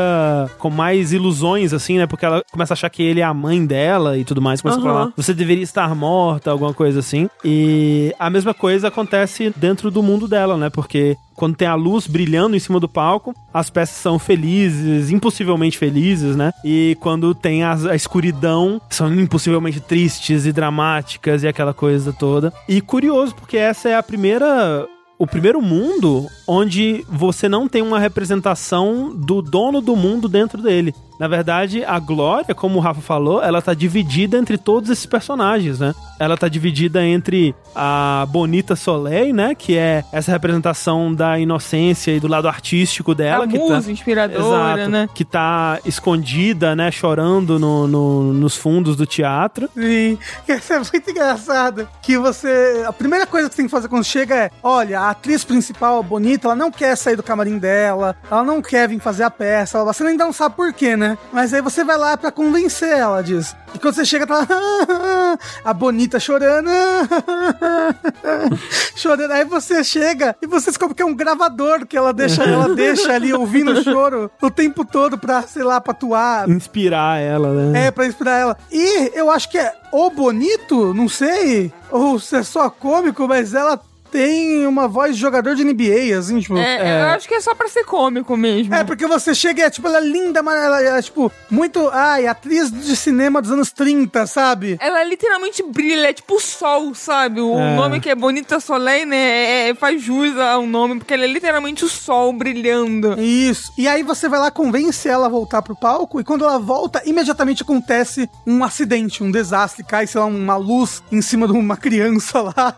com 0.58 0.70
mais 0.70 1.14
ilusões, 1.14 1.74
assim, 1.74 1.98
né? 1.98 2.06
Porque 2.06 2.26
ela 2.26 2.44
começa 2.52 2.74
a 2.74 2.76
achar 2.76 2.90
que 2.90 3.02
ele 3.02 3.22
é 3.22 3.24
a 3.24 3.34
mãe 3.34 3.66
dela 3.66 4.18
e 4.18 4.26
tudo 4.26 4.42
mais. 4.42 4.62
Começa 4.62 4.80
a 4.80 4.84
Aham. 4.84 4.94
falar, 4.94 5.14
você 5.16 5.34
deveria 5.34 5.64
estar 5.64 5.96
morta, 5.96 6.52
alguma 6.52 6.74
coisa 6.74 7.00
assim. 7.00 7.30
E 7.44 8.14
a 8.20 8.30
mesma 8.30 8.54
coisa 8.64 8.88
acontece 8.88 9.54
dentro 9.58 9.92
do 9.92 10.02
mundo 10.02 10.26
dela, 10.26 10.56
né? 10.56 10.70
Porque 10.70 11.18
quando 11.36 11.54
tem 11.54 11.68
a 11.68 11.76
luz 11.76 12.08
brilhando 12.08 12.56
em 12.56 12.60
cima 12.60 12.80
do 12.80 12.88
palco, 12.88 13.36
as 13.54 13.70
peças 13.70 13.98
são 13.98 14.18
felizes, 14.18 15.12
impossivelmente 15.12 15.78
felizes, 15.78 16.38
né? 16.38 16.54
E 16.64 16.96
quando 17.02 17.36
tem 17.36 17.62
a, 17.62 17.74
a 17.74 17.94
escuridão, 17.94 18.80
são 18.90 19.14
impossivelmente 19.14 19.82
tristes 19.82 20.46
e 20.46 20.54
dramáticas 20.54 21.44
e 21.44 21.48
aquela 21.50 21.74
coisa 21.74 22.14
toda. 22.14 22.54
E 22.70 22.80
curioso, 22.80 23.36
porque 23.36 23.58
essa 23.58 23.90
é 23.90 23.98
a 23.98 24.02
primeira. 24.02 24.88
O 25.20 25.28
primeiro 25.28 25.62
mundo 25.62 26.28
onde 26.48 27.06
você 27.10 27.50
não 27.50 27.68
tem 27.68 27.82
uma 27.82 28.00
representação 28.00 29.14
do 29.14 29.42
dono 29.42 29.82
do 29.82 29.94
mundo 29.94 30.30
dentro 30.30 30.62
dele. 30.62 30.96
Na 31.20 31.28
verdade, 31.28 31.84
a 31.86 32.00
Glória, 32.00 32.56
como 32.56 32.78
o 32.80 32.82
Rafa 32.82 33.00
falou, 33.02 33.42
ela 33.42 33.62
tá 33.62 33.74
dividida 33.74 34.38
entre 34.38 34.58
todos 34.58 34.90
esses 34.90 35.06
personagens, 35.06 35.80
né? 35.80 35.94
Ela 36.20 36.36
tá 36.36 36.48
dividida 36.48 37.06
entre 37.06 37.54
a 37.76 38.26
Bonita 38.30 38.76
Soleil, 38.76 39.34
né? 39.34 39.54
Que 39.56 39.78
é 39.78 40.04
essa 40.12 40.32
representação 40.32 41.14
da 41.14 41.38
inocência 41.40 42.12
e 42.12 42.20
do 42.20 42.28
lado 42.28 42.48
artístico 42.48 43.14
dela. 43.14 43.46
a 43.46 43.48
que 43.48 43.58
musa 43.58 43.84
tá... 43.84 43.92
inspiradora, 43.92 44.80
Exato, 44.82 44.90
né? 44.92 45.10
que 45.14 45.24
tá 45.24 45.80
escondida, 45.86 46.76
né, 46.76 46.92
chorando 46.92 47.60
no, 47.60 47.88
no- 47.88 48.34
nos 48.34 48.56
fundos 48.58 48.96
do 48.96 49.06
teatro. 49.06 49.70
Sim, 49.76 50.18
isso 50.48 50.74
é 50.74 50.78
muito 50.80 51.12
engraçado. 51.12 51.88
Que 52.02 52.18
você. 52.18 52.84
A 52.88 52.94
primeira 52.94 53.26
coisa 53.26 53.48
que 53.50 53.56
você 53.56 53.62
tem 53.62 53.66
que 53.68 53.72
fazer 53.72 53.88
quando 53.88 54.04
chega 54.04 54.36
é: 54.36 54.52
olha, 54.62 55.00
a 55.00 55.10
atriz 55.12 55.44
principal, 55.44 56.00
a 56.00 56.04
bonita, 56.04 56.48
ela 56.48 56.56
não 56.56 56.72
quer 56.72 56.96
sair 56.96 57.16
do 57.16 57.24
camarim 57.24 57.58
dela, 57.58 58.16
ela 58.30 58.44
não 58.44 58.62
quer 58.62 58.88
vir 58.90 59.00
fazer 59.00 59.24
a 59.24 59.30
peça, 59.32 59.78
ela- 59.78 59.94
você 59.94 60.04
ainda 60.04 60.26
não 60.26 60.34
sabe 60.34 60.56
por 60.56 60.72
quê, 60.74 60.96
né? 60.96 61.03
Mas 61.32 61.54
aí 61.54 61.62
você 61.62 61.84
vai 61.84 61.98
lá 61.98 62.18
pra 62.18 62.32
convencer 62.32 62.98
ela 62.98 63.22
disso. 63.22 63.56
E 63.74 63.80
quando 63.80 63.96
você 63.96 64.06
chega, 64.06 64.28
tá 64.28 64.40
lá, 64.40 64.48
a 65.66 65.74
bonita 65.74 66.20
chorando, 66.20 66.70
chorando. 68.96 69.32
Aí 69.32 69.46
você 69.46 69.84
chega 69.84 70.36
e 70.42 70.48
você 70.48 70.68
descobre 70.68 70.96
que 70.96 71.02
é 71.02 71.06
um 71.06 71.16
gravador 71.16 71.86
que 71.86 71.98
ela 71.98 72.14
deixa, 72.14 72.44
ela 72.44 72.70
deixa 72.76 73.14
ali 73.14 73.34
ouvindo 73.34 73.72
o 73.72 73.84
choro 73.84 74.30
o 74.42 74.52
tempo 74.52 74.86
todo 74.86 75.18
pra, 75.18 75.42
sei 75.44 75.64
lá, 75.64 75.82
pra 75.82 75.92
atuar. 75.92 76.50
Inspirar 76.50 77.20
ela, 77.20 77.54
né? 77.54 77.88
É, 77.88 77.92
pra 77.92 78.06
inspirar 78.06 78.40
ela. 78.40 78.58
E 78.72 79.12
eu 79.14 79.32
acho 79.32 79.50
que 79.50 79.58
é 79.58 79.74
o 79.92 80.10
bonito, 80.10 80.94
não 80.94 81.10
sei, 81.10 81.74
ou 81.90 82.20
se 82.20 82.36
é 82.36 82.44
só 82.44 82.70
cômico, 82.70 83.28
mas 83.28 83.54
ela 83.54 83.80
tem 84.14 84.68
uma 84.68 84.88
voz 84.88 85.16
de 85.16 85.22
jogador 85.22 85.56
de 85.56 85.64
NBA, 85.64 86.16
assim, 86.18 86.40
tipo. 86.40 86.56
É, 86.56 87.02
Eu 87.02 87.08
acho 87.16 87.28
que 87.28 87.34
é 87.34 87.42
só 87.42 87.56
pra 87.56 87.68
ser 87.68 87.84
cômico 87.84 88.38
mesmo. 88.38 88.74
É, 88.76 88.84
porque 88.84 89.08
você 89.08 89.34
chega 89.34 89.62
e 89.62 89.64
é, 89.64 89.70
tipo, 89.72 89.88
ela 89.88 89.98
é 89.98 90.02
linda, 90.02 90.44
mas 90.44 90.56
ela 90.64 90.82
é, 90.84 91.02
tipo, 91.02 91.32
muito, 91.50 91.90
ai, 91.92 92.28
atriz 92.28 92.72
de 92.72 92.96
cinema 92.96 93.42
dos 93.42 93.50
anos 93.52 93.72
30, 93.72 94.28
sabe? 94.28 94.78
Ela 94.80 95.04
literalmente 95.04 95.64
brilha, 95.64 96.10
é 96.10 96.14
tipo 96.14 96.36
o 96.36 96.40
sol, 96.40 96.94
sabe? 96.94 97.42
O 97.42 97.58
É. 97.60 97.76
nome 97.76 98.00
que 98.00 98.10
é 98.10 98.14
Bonita 98.16 98.60
Soleil, 98.60 99.08
né? 99.08 99.18
é- 99.18 99.70
é- 99.70 99.74
faz 99.76 100.02
jus 100.02 100.38
ao 100.38 100.66
nome, 100.68 101.00
porque 101.00 101.14
ela 101.14 101.24
é 101.24 101.28
literalmente 101.28 101.84
o 101.84 101.90
sol 101.90 102.32
brilhando. 102.34 103.20
Isso. 103.20 103.74
E 103.78 103.88
aí 103.88 104.04
você 104.04 104.30
vai 104.30 104.40
lá, 104.40 104.52
convence 104.52 105.10
ela 105.10 105.26
a 105.26 105.30
voltar 105.30 105.62
pro 105.64 105.76
palco, 105.76 106.20
e 106.20 106.24
quando 106.24 106.44
ela 106.44 106.60
volta, 106.60 107.02
imediatamente 107.06 107.64
acontece 107.64 108.30
um 108.46 108.64
acidente, 108.64 109.24
um 109.24 109.32
desastre, 109.32 109.84
cai, 109.84 110.06
sei 110.06 110.22
lá, 110.22 110.28
uma 110.28 110.56
luz 110.56 111.02
em 111.12 111.22
cima 111.22 111.48
de 111.48 111.54
uma 111.54 111.76
criança 111.78 112.42
lá 112.42 112.76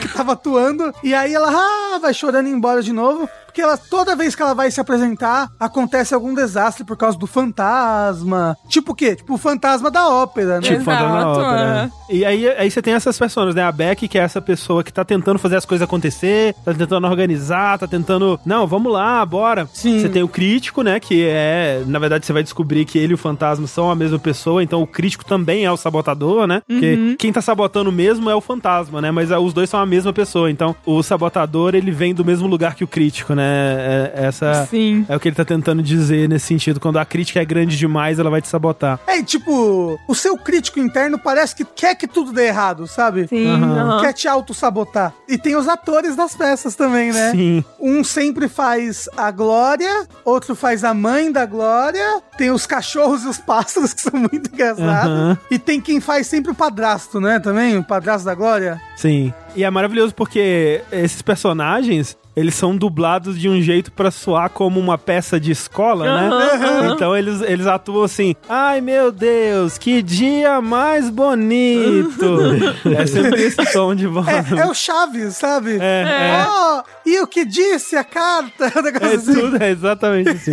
que 0.00 0.08
tava 0.08 0.32
atuando, 0.34 0.67
e 1.02 1.14
aí 1.14 1.34
ela 1.34 1.50
ah, 1.50 1.98
vai 1.98 2.12
chorando 2.12 2.48
e 2.48 2.50
embora 2.50 2.82
de 2.82 2.92
novo. 2.92 3.28
Porque 3.48 3.62
ela, 3.62 3.76
toda 3.76 4.14
vez 4.14 4.34
que 4.34 4.42
ela 4.42 4.54
vai 4.54 4.70
se 4.70 4.80
apresentar, 4.80 5.50
acontece 5.58 6.14
algum 6.14 6.34
desastre 6.34 6.84
por 6.84 6.96
causa 6.96 7.18
do 7.18 7.26
fantasma. 7.26 8.56
Tipo 8.68 8.92
o 8.92 8.94
quê? 8.94 9.16
Tipo 9.16 9.34
o 9.34 9.38
fantasma 9.38 9.90
da 9.90 10.08
ópera, 10.08 10.56
né? 10.56 10.60
Tipo, 10.60 10.84
fantasma 10.84 11.20
da 11.20 11.28
ópera. 11.28 11.64
né? 11.84 11.92
E 12.10 12.24
aí, 12.24 12.48
aí 12.48 12.70
você 12.70 12.80
tem 12.80 12.94
essas 12.94 13.18
pessoas, 13.18 13.54
né? 13.54 13.62
A 13.62 13.72
Beck, 13.72 14.06
que 14.06 14.18
é 14.18 14.22
essa 14.22 14.40
pessoa 14.40 14.84
que 14.84 14.92
tá 14.92 15.04
tentando 15.04 15.38
fazer 15.38 15.56
as 15.56 15.64
coisas 15.64 15.84
acontecer, 15.84 16.54
tá 16.64 16.72
tentando 16.74 17.06
organizar, 17.06 17.78
tá 17.78 17.86
tentando. 17.86 18.38
Não, 18.44 18.66
vamos 18.66 18.92
lá, 18.92 19.24
bora. 19.24 19.68
Sim. 19.72 19.98
Você 20.00 20.08
tem 20.08 20.22
o 20.22 20.28
crítico, 20.28 20.82
né? 20.82 21.00
Que 21.00 21.26
é. 21.26 21.82
Na 21.86 21.98
verdade, 21.98 22.26
você 22.26 22.32
vai 22.32 22.42
descobrir 22.42 22.84
que 22.84 22.98
ele 22.98 23.12
e 23.12 23.14
o 23.14 23.18
fantasma 23.18 23.66
são 23.66 23.90
a 23.90 23.94
mesma 23.94 24.18
pessoa, 24.18 24.62
então 24.62 24.82
o 24.82 24.86
crítico 24.86 25.24
também 25.24 25.64
é 25.64 25.72
o 25.72 25.76
sabotador, 25.76 26.46
né? 26.46 26.62
Porque 26.66 27.16
quem 27.18 27.32
tá 27.32 27.40
sabotando 27.40 27.90
mesmo 27.90 28.28
é 28.30 28.34
o 28.34 28.40
fantasma, 28.40 29.00
né? 29.00 29.10
Mas 29.10 29.32
ah, 29.32 29.40
os 29.40 29.52
dois 29.52 29.70
são 29.70 29.80
a 29.80 29.86
mesma 29.86 30.12
pessoa. 30.12 30.50
Então, 30.50 30.76
o 30.84 31.02
sabotador, 31.02 31.74
ele 31.74 31.90
vem 31.90 32.14
do 32.14 32.24
mesmo 32.24 32.46
lugar 32.46 32.74
que 32.74 32.84
o 32.84 32.88
crítico, 32.88 33.34
né? 33.34 33.37
Né? 33.38 34.12
É- 34.14 34.26
essa 34.26 34.66
Sim. 34.68 35.06
é 35.08 35.16
o 35.16 35.20
que 35.20 35.28
ele 35.28 35.36
tá 35.36 35.44
tentando 35.44 35.82
dizer 35.82 36.28
nesse 36.28 36.46
sentido. 36.46 36.80
Quando 36.80 36.98
a 36.98 37.04
crítica 37.04 37.40
é 37.40 37.44
grande 37.44 37.76
demais, 37.76 38.18
ela 38.18 38.28
vai 38.30 38.42
te 38.42 38.48
sabotar. 38.48 38.98
É, 39.06 39.18
e, 39.18 39.22
tipo, 39.24 39.98
o 40.06 40.14
seu 40.14 40.36
crítico 40.36 40.78
interno 40.80 41.18
parece 41.18 41.54
que 41.54 41.64
quer 41.64 41.94
que 41.94 42.06
tudo 42.06 42.32
dê 42.32 42.46
errado, 42.48 42.86
sabe? 42.86 43.26
Sim. 43.28 43.46
Aham. 43.46 43.78
aham. 43.80 44.00
Quer 44.00 44.12
te 44.12 44.28
auto-sabotar. 44.28 45.12
E 45.28 45.38
tem 45.38 45.56
os 45.56 45.68
atores 45.68 46.16
das 46.16 46.34
peças 46.34 46.74
também, 46.74 47.12
né? 47.12 47.30
Sim. 47.30 47.64
Um 47.80 48.02
sempre 48.04 48.48
faz 48.48 49.08
a 49.16 49.30
Glória, 49.30 50.06
outro 50.24 50.54
faz 50.54 50.84
a 50.84 50.92
mãe 50.92 51.30
da 51.30 51.46
Glória, 51.46 52.20
tem 52.36 52.50
os 52.50 52.66
cachorros 52.66 53.22
e 53.24 53.28
os 53.28 53.38
pássaros, 53.38 53.94
que 53.94 54.00
são 54.00 54.18
muito 54.20 54.52
engraçados. 54.52 55.10
Aham. 55.12 55.38
E 55.50 55.58
tem 55.58 55.80
quem 55.80 56.00
faz 56.00 56.26
sempre 56.26 56.50
o 56.50 56.54
padrasto, 56.54 57.20
né? 57.20 57.38
Também, 57.38 57.76
o 57.78 57.84
padrasto 57.84 58.24
da 58.26 58.34
Glória. 58.34 58.80
Sim. 58.96 59.32
E 59.54 59.64
é 59.64 59.70
maravilhoso 59.70 60.14
porque 60.14 60.82
esses 60.92 61.22
personagens, 61.22 62.16
eles 62.38 62.54
são 62.54 62.76
dublados 62.76 63.38
de 63.38 63.48
um 63.48 63.60
jeito 63.60 63.90
pra 63.92 64.10
soar 64.10 64.50
como 64.50 64.78
uma 64.80 64.96
peça 64.96 65.38
de 65.40 65.50
escola, 65.50 66.04
né? 66.04 66.28
Aham. 66.28 66.92
Então 66.94 67.16
eles, 67.16 67.40
eles 67.42 67.66
atuam 67.66 68.04
assim, 68.04 68.34
ai 68.48 68.80
meu 68.80 69.10
Deus, 69.12 69.76
que 69.78 70.02
dia 70.02 70.60
mais 70.60 71.10
bonito. 71.10 72.38
é 72.96 73.06
sempre 73.06 73.42
esse 73.42 73.72
tom 73.72 73.94
de 73.94 74.06
voz. 74.06 74.26
É, 74.28 74.60
é 74.60 74.66
o 74.66 74.74
Chaves, 74.74 75.36
sabe? 75.36 75.78
É, 75.80 76.02
é. 76.02 76.46
Oh, 76.48 76.82
e 77.08 77.20
o 77.20 77.26
que 77.26 77.44
disse 77.44 77.96
a 77.96 78.04
carta? 78.04 78.72
Um 78.78 78.82
negócio 78.82 79.08
É 79.08 79.14
assim. 79.14 79.34
tudo, 79.34 79.62
é 79.62 79.70
exatamente 79.70 80.28
assim. 80.30 80.52